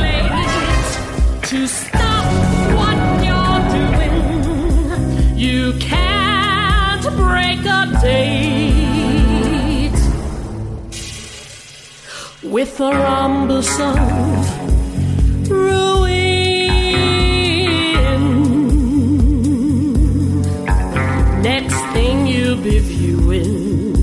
late 0.00 1.48
to 1.50 1.56
stop 1.66 2.03
with 12.54 12.78
a 12.78 12.88
rumble 12.88 13.58
of 13.58 15.50
ruin. 15.50 16.70
Next 21.42 21.80
thing 21.94 22.28
you'll 22.28 22.62
be 22.62 22.78
viewing 22.78 23.96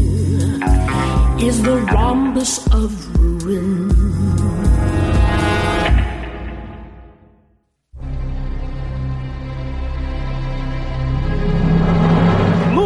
is 1.40 1.64
the 1.64 1.78
rhombus 1.94 2.67
of 2.74 2.92
ruin. 3.17 3.90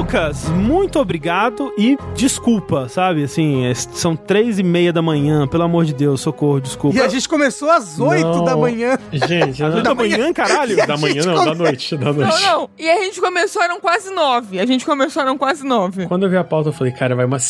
Lucas, 0.05 0.47
muito 0.49 0.99
obrigado 0.99 1.73
e 1.79 1.97
desculpa, 2.13 2.87
sabe? 2.87 3.23
Assim, 3.23 3.65
é- 3.65 3.73
são 3.73 4.15
três 4.15 4.59
e 4.59 4.63
meia 4.63 4.93
da 4.93 5.01
manhã, 5.01 5.47
pelo 5.47 5.63
amor 5.63 5.83
de 5.83 5.95
Deus, 5.95 6.21
socorro, 6.21 6.61
desculpa. 6.61 6.95
E 6.95 7.01
a 7.01 7.07
gente 7.07 7.27
começou 7.27 7.71
às 7.71 7.99
8 7.99 8.21
Não. 8.23 8.43
da 8.45 8.55
manhã. 8.55 8.99
Gente, 9.11 9.63
Oito 9.63 9.81
da 9.81 9.95
manhã, 9.95 10.31
caralho? 10.31 10.75
Da 10.85 10.95
manhã 10.95 11.23
não, 11.25 11.33
come- 11.33 11.45
da 11.49 11.55
noite, 11.55 11.97
da 11.97 12.05
Não, 12.05 12.13
noite. 12.13 12.43
não. 12.43 12.69
E 12.77 12.87
a 12.87 13.03
gente 13.03 13.19
começou, 13.19 13.63
eram 13.63 13.79
quase 13.79 14.11
nove. 14.13 14.59
A 14.59 14.65
gente 14.67 14.85
começou, 14.85 15.23
eram 15.23 15.39
quase 15.39 15.65
nove. 15.65 16.05
Quando 16.05 16.21
eu 16.23 16.29
vi 16.29 16.37
a 16.37 16.43
pauta, 16.43 16.69
eu 16.69 16.73
falei, 16.73 16.93
cara, 16.93 17.15
vai 17.15 17.25
umas 17.25 17.41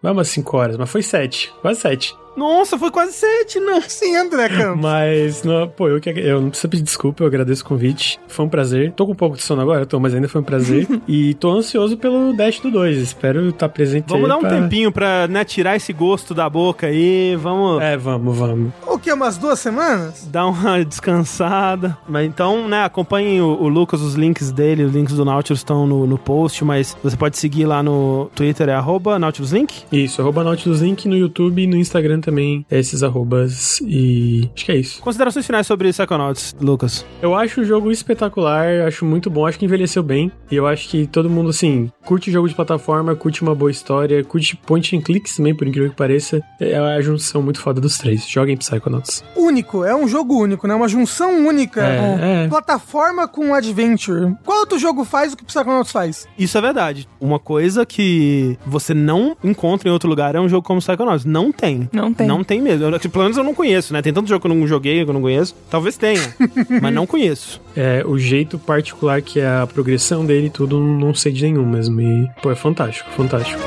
5. 0.00 0.02
Vai 0.02 0.12
umas 0.12 0.28
5 0.28 0.56
horas, 0.56 0.76
mas 0.76 0.90
foi 0.90 1.02
7. 1.02 1.52
Quase 1.60 1.80
7. 1.80 2.16
Nossa, 2.36 2.78
foi 2.78 2.90
quase 2.90 3.12
sete, 3.12 3.58
não. 3.58 3.80
Sim, 3.86 4.16
André 4.16 4.48
Campos. 4.48 4.80
Mas, 4.80 5.42
não, 5.42 5.68
pô, 5.68 5.88
eu, 5.88 6.00
que, 6.00 6.10
eu 6.10 6.40
não 6.40 6.48
preciso 6.48 6.68
pedir 6.68 6.82
desculpa, 6.84 7.22
eu 7.22 7.26
agradeço 7.26 7.62
o 7.62 7.66
convite. 7.66 8.20
Foi 8.28 8.44
um 8.44 8.48
prazer. 8.48 8.92
Tô 8.92 9.04
com 9.04 9.12
um 9.12 9.16
pouco 9.16 9.36
de 9.36 9.42
sono 9.42 9.60
agora, 9.60 9.84
tô, 9.84 9.98
mas 9.98 10.14
ainda 10.14 10.28
foi 10.28 10.40
um 10.40 10.44
prazer. 10.44 10.86
e 11.08 11.34
tô 11.34 11.50
ansioso 11.50 11.96
pelo 11.96 12.32
Dash 12.32 12.60
do 12.60 12.70
2. 12.70 12.98
Espero 12.98 13.48
estar 13.48 13.68
presente 13.68 14.06
Vamos 14.08 14.24
aí 14.24 14.28
dar 14.28 14.36
um 14.36 14.40
pra- 14.40 14.50
tempinho 14.50 14.92
pra 14.92 15.26
né, 15.28 15.44
tirar 15.44 15.76
esse 15.76 15.92
gosto 15.92 16.32
da 16.32 16.48
boca 16.48 16.86
aí, 16.86 17.36
vamos 17.36 17.82
É, 17.82 17.96
vamos, 17.96 18.38
vamos. 18.38 18.72
O 18.86 18.98
que, 18.98 19.12
umas 19.12 19.36
duas 19.36 19.58
semanas? 19.58 20.26
dar 20.30 20.46
uma 20.46 20.82
descansada. 20.84 21.98
Mas 22.08 22.26
então, 22.26 22.68
né, 22.68 22.84
acompanhem 22.84 23.40
o, 23.42 23.48
o 23.60 23.68
Lucas, 23.68 24.00
os 24.00 24.14
links 24.14 24.52
dele, 24.52 24.84
os 24.84 24.92
links 24.94 25.14
do 25.14 25.24
Nautilus 25.24 25.60
estão 25.60 25.86
no, 25.86 26.06
no 26.06 26.16
post, 26.16 26.64
mas 26.64 26.96
você 27.02 27.16
pode 27.16 27.36
seguir 27.36 27.66
lá 27.66 27.82
no 27.82 28.30
Twitter, 28.34 28.68
é 28.68 28.74
arroba 28.74 29.18
NautilusLink. 29.18 29.84
Isso, 29.92 30.20
arroba 30.20 30.44
Nautilus 30.44 30.80
Link 30.80 31.08
no 31.08 31.16
YouTube 31.16 31.62
e 31.62 31.66
no 31.66 31.76
Instagram 31.76 32.20
também, 32.20 32.64
é 32.70 32.78
esses 32.78 33.02
arrobas. 33.02 33.80
E 33.80 34.48
acho 34.54 34.64
que 34.64 34.72
é 34.72 34.76
isso. 34.76 35.00
Considerações 35.00 35.46
finais 35.46 35.66
sobre 35.66 35.90
Psychonauts, 35.90 36.54
Lucas. 36.60 37.04
Eu 37.20 37.34
acho 37.34 37.60
o 37.60 37.64
jogo 37.64 37.90
espetacular, 37.90 38.86
acho 38.86 39.04
muito 39.04 39.28
bom, 39.30 39.46
acho 39.46 39.58
que 39.58 39.64
envelheceu 39.64 40.02
bem. 40.02 40.30
E 40.50 40.56
eu 40.56 40.66
acho 40.66 40.88
que 40.88 41.06
todo 41.06 41.28
mundo, 41.28 41.50
assim, 41.50 41.90
curte 42.04 42.30
jogo 42.30 42.48
de 42.48 42.54
plataforma, 42.54 43.14
curte 43.16 43.42
uma 43.42 43.54
boa 43.54 43.70
história, 43.70 44.22
curte 44.24 44.56
point 44.56 44.96
and 44.96 45.00
clicks 45.00 45.36
também, 45.36 45.54
por 45.54 45.66
incrível 45.66 45.90
que 45.90 45.96
pareça. 45.96 46.42
É 46.60 46.76
a 46.78 47.00
junção 47.00 47.42
muito 47.42 47.60
foda 47.60 47.80
dos 47.80 47.98
três. 47.98 48.28
Joguem 48.28 48.56
Psychonauts. 48.56 49.24
Único, 49.36 49.84
é 49.84 49.94
um 49.94 50.06
jogo 50.06 50.40
único, 50.40 50.66
né? 50.66 50.74
Uma 50.74 50.88
junção 50.88 51.46
única. 51.46 51.82
É, 51.82 52.44
é. 52.44 52.48
Plataforma 52.48 53.26
com 53.26 53.54
adventure. 53.54 54.34
Qual 54.44 54.60
outro 54.60 54.78
jogo 54.78 55.04
faz 55.04 55.32
o 55.32 55.36
que 55.36 55.42
o 55.42 55.46
Psychonauts 55.46 55.92
faz? 55.92 56.28
Isso 56.38 56.56
é 56.56 56.60
verdade. 56.60 57.08
Uma 57.20 57.38
coisa 57.38 57.84
que 57.84 58.58
você 58.66 58.94
não 58.94 59.36
encontra 59.42 59.79
em 59.88 59.92
outro 59.92 60.08
lugar 60.08 60.34
é 60.34 60.40
um 60.40 60.48
jogo 60.48 60.66
como 60.66 60.80
Psychonauts. 60.80 61.24
Não 61.24 61.52
tem. 61.52 61.88
Não 61.92 62.12
tem. 62.12 62.26
Não 62.26 62.44
tem 62.44 62.60
mesmo. 62.60 62.86
Eu, 62.86 63.00
pelo 63.10 63.24
menos 63.24 63.36
eu 63.36 63.44
não 63.44 63.54
conheço, 63.54 63.92
né? 63.92 64.02
Tem 64.02 64.12
tanto 64.12 64.28
jogo 64.28 64.40
que 64.40 64.46
eu 64.50 64.54
não 64.54 64.66
joguei, 64.66 65.04
que 65.04 65.10
eu 65.10 65.14
não 65.14 65.20
conheço. 65.20 65.54
Talvez 65.70 65.96
tenha, 65.96 66.34
mas 66.80 66.92
não 66.92 67.06
conheço. 67.06 67.60
É, 67.76 68.04
o 68.06 68.18
jeito 68.18 68.58
particular 68.58 69.22
que 69.22 69.40
é 69.40 69.46
a 69.46 69.66
progressão 69.66 70.24
dele 70.24 70.46
e 70.46 70.50
tudo, 70.50 70.80
não 70.80 71.14
sei 71.14 71.32
de 71.32 71.42
nenhum 71.44 71.66
mesmo. 71.66 72.00
E, 72.00 72.28
pô, 72.42 72.50
é 72.50 72.54
fantástico, 72.54 73.10
fantástico. 73.10 73.60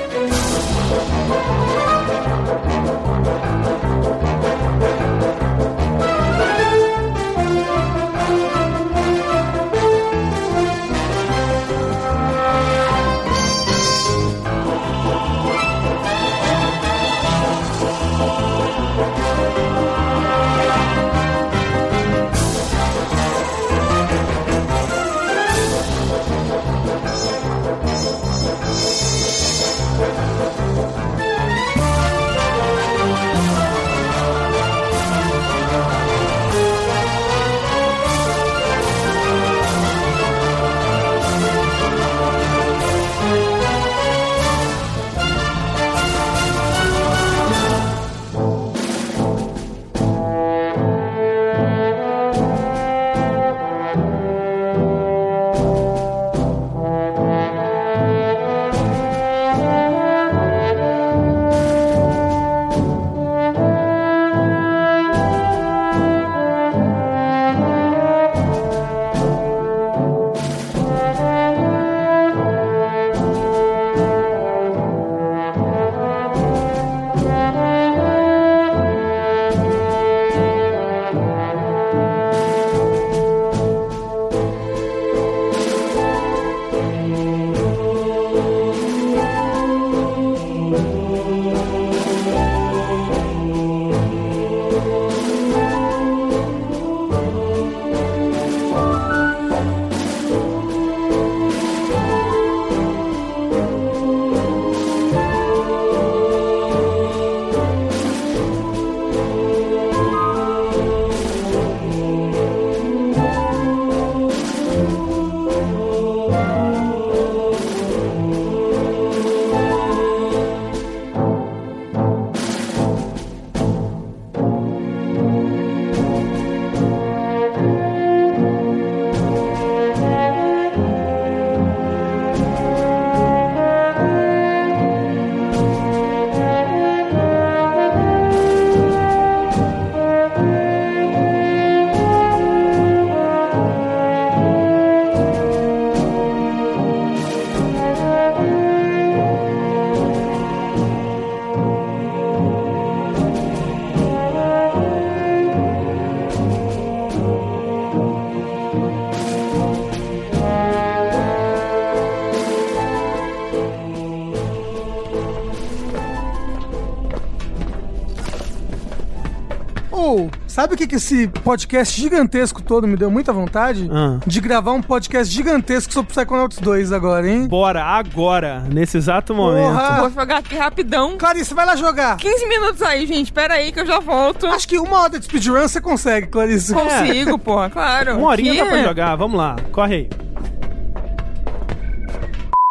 Sabe 170.63 170.76
o 170.76 170.78
que, 170.78 170.88
que 170.88 170.96
esse 170.96 171.28
podcast 171.28 171.99
gigantesco 171.99 172.63
todo 172.63 172.88
me 172.88 172.96
deu 172.96 173.12
muita 173.12 173.33
vontade? 173.33 173.85
Ah. 173.92 174.17
De 174.26 174.40
gravar 174.40 174.72
um 174.72 174.81
podcast 174.81 175.33
gigantesco 175.33 175.92
sobre 175.92 176.13
Psychonauts 176.13 176.58
2 176.60 176.94
agora, 176.94 177.29
hein? 177.29 177.49
Bora, 177.49 177.83
agora, 177.83 178.62
nesse 178.72 178.96
exato 178.96 179.35
momento. 179.35 179.74
Porra! 179.74 179.99
Vou 179.99 180.10
jogar 180.12 180.38
aqui 180.38 180.56
rapidão. 180.56 181.17
Clarice, 181.17 181.53
vai 181.53 181.65
lá 181.65 181.76
jogar. 181.76 182.15
15 182.15 182.47
minutos 182.47 182.81
aí, 182.81 183.06
gente. 183.06 183.33
Pera 183.33 183.56
aí 183.56 183.74
que 183.74 183.81
eu 183.81 183.85
já 183.85 183.99
volto. 183.99 184.47
Acho 184.47 184.65
que 184.65 184.79
uma 184.79 185.01
hora 185.01 185.19
de 185.19 185.26
speedrun 185.26 185.67
você 185.67 185.81
consegue, 185.81 186.28
Clarice. 186.28 186.72
Consigo, 186.74 187.38
porra, 187.38 187.69
claro. 187.69 188.17
Uma 188.19 188.29
horinha 188.29 188.53
Aqui 188.53 188.62
dá 188.62 188.67
pra 188.69 188.79
é- 188.79 188.83
jogar, 188.85 189.15
vamos 189.17 189.38
lá, 189.38 189.58
corre 189.69 189.96
aí. 189.96 190.10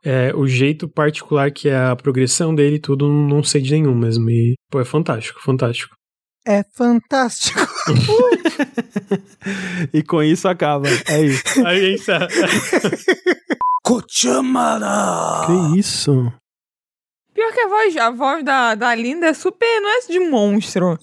É, 0.02 0.32
o 0.34 0.46
jeito 0.46 0.88
particular 0.88 1.50
que 1.50 1.68
é 1.68 1.76
a 1.76 1.94
progressão 1.94 2.54
dele 2.54 2.76
e 2.76 2.80
tudo, 2.80 3.06
não 3.06 3.42
sei 3.42 3.60
de 3.60 3.72
nenhum 3.72 3.94
mesmo. 3.94 4.30
E, 4.30 4.54
pô, 4.70 4.80
é 4.80 4.84
fantástico, 4.86 5.42
fantástico. 5.42 5.94
É 6.46 6.64
fantástico. 6.74 7.60
E 9.92 10.02
com 10.02 10.22
isso 10.22 10.48
acaba. 10.48 10.88
É 11.08 11.20
isso. 11.20 11.66
Aí, 11.66 11.84
é 11.84 11.94
isso. 11.94 12.10
Cochamara! 13.82 15.46
que 15.46 15.78
isso? 15.78 16.32
Pior 17.34 17.52
que 17.52 17.60
a 17.60 17.68
voz, 17.68 17.96
a 17.96 18.10
voz 18.10 18.44
da, 18.44 18.74
da 18.74 18.94
Linda 18.94 19.26
é 19.26 19.34
super. 19.34 19.80
Não 19.80 19.88
é 19.88 20.00
de 20.06 20.20
monstro. 20.20 20.98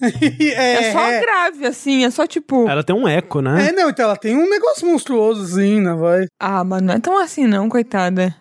É, 0.56 0.92
só 0.92 1.20
grave, 1.20 1.66
assim. 1.66 2.04
É 2.04 2.10
só 2.10 2.26
tipo. 2.26 2.68
Ela 2.68 2.82
tem 2.82 2.96
um 2.96 3.06
eco, 3.06 3.40
né? 3.40 3.68
É, 3.68 3.72
não, 3.72 3.90
então 3.90 4.06
ela 4.06 4.16
tem 4.16 4.36
um 4.36 4.48
negócio 4.48 4.86
monstruoso 4.86 5.44
assim 5.44 5.80
na 5.80 5.94
voz. 5.94 6.26
Ah, 6.40 6.64
mas 6.64 6.82
não 6.82 6.94
é 6.94 7.00
tão 7.00 7.18
assim, 7.18 7.46
não, 7.46 7.68
coitada. 7.68 8.34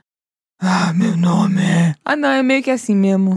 Ah, 0.62 0.94
meu 0.94 1.16
nome 1.18 1.62
é. 1.62 1.96
Ah, 2.06 2.16
não, 2.16 2.30
é 2.30 2.44
meio 2.44 2.64
que 2.64 2.72
assim 2.72 2.96
mesmo. 2.96 3.34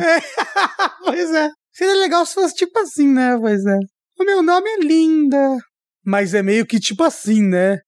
pois 1.04 1.32
é. 1.34 1.50
Seria 1.72 1.94
legal 1.94 2.26
se 2.26 2.34
fosse 2.34 2.54
tipo 2.54 2.78
assim, 2.78 3.08
né? 3.08 3.38
Pois 3.40 3.64
é. 3.64 3.78
O 4.20 4.24
meu 4.24 4.42
nome 4.42 4.68
é 4.68 4.78
Linda. 4.80 5.56
Mas 6.04 6.34
é 6.34 6.42
meio 6.42 6.66
que 6.66 6.78
tipo 6.78 7.02
assim, 7.02 7.42
né? 7.42 7.78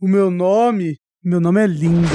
O 0.00 0.08
meu 0.08 0.30
nome. 0.30 0.96
Meu 1.22 1.40
nome 1.40 1.62
é 1.62 1.66
Linda. 1.66 2.08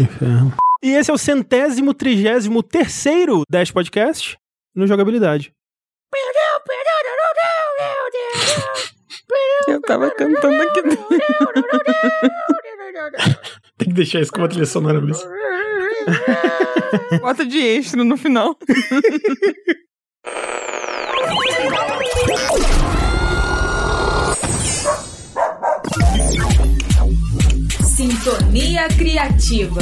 Inferno. 0.00 0.54
E 0.82 0.90
esse 0.90 1.10
é 1.10 1.14
o 1.14 1.18
centésimo, 1.18 1.92
trigésimo 1.92 2.62
terceiro 2.62 3.42
Dash 3.50 3.72
Podcast 3.72 4.38
no 4.74 4.86
Jogabilidade. 4.86 5.52
Eu 9.66 9.82
tava 9.82 10.10
cantando 10.12 10.62
aqui 10.62 10.82
dentro. 10.82 11.08
Tem 13.76 13.88
que 13.88 13.94
deixar 13.94 14.20
isso 14.20 14.32
como 14.32 14.48
trilha 14.48 14.66
sonora 14.66 15.00
mesmo. 15.00 15.28
Bota 17.20 17.44
de 17.44 17.58
extra 17.58 18.04
no 18.04 18.16
final. 18.16 18.56
Sintonia 27.96 28.88
Criativa. 28.96 29.80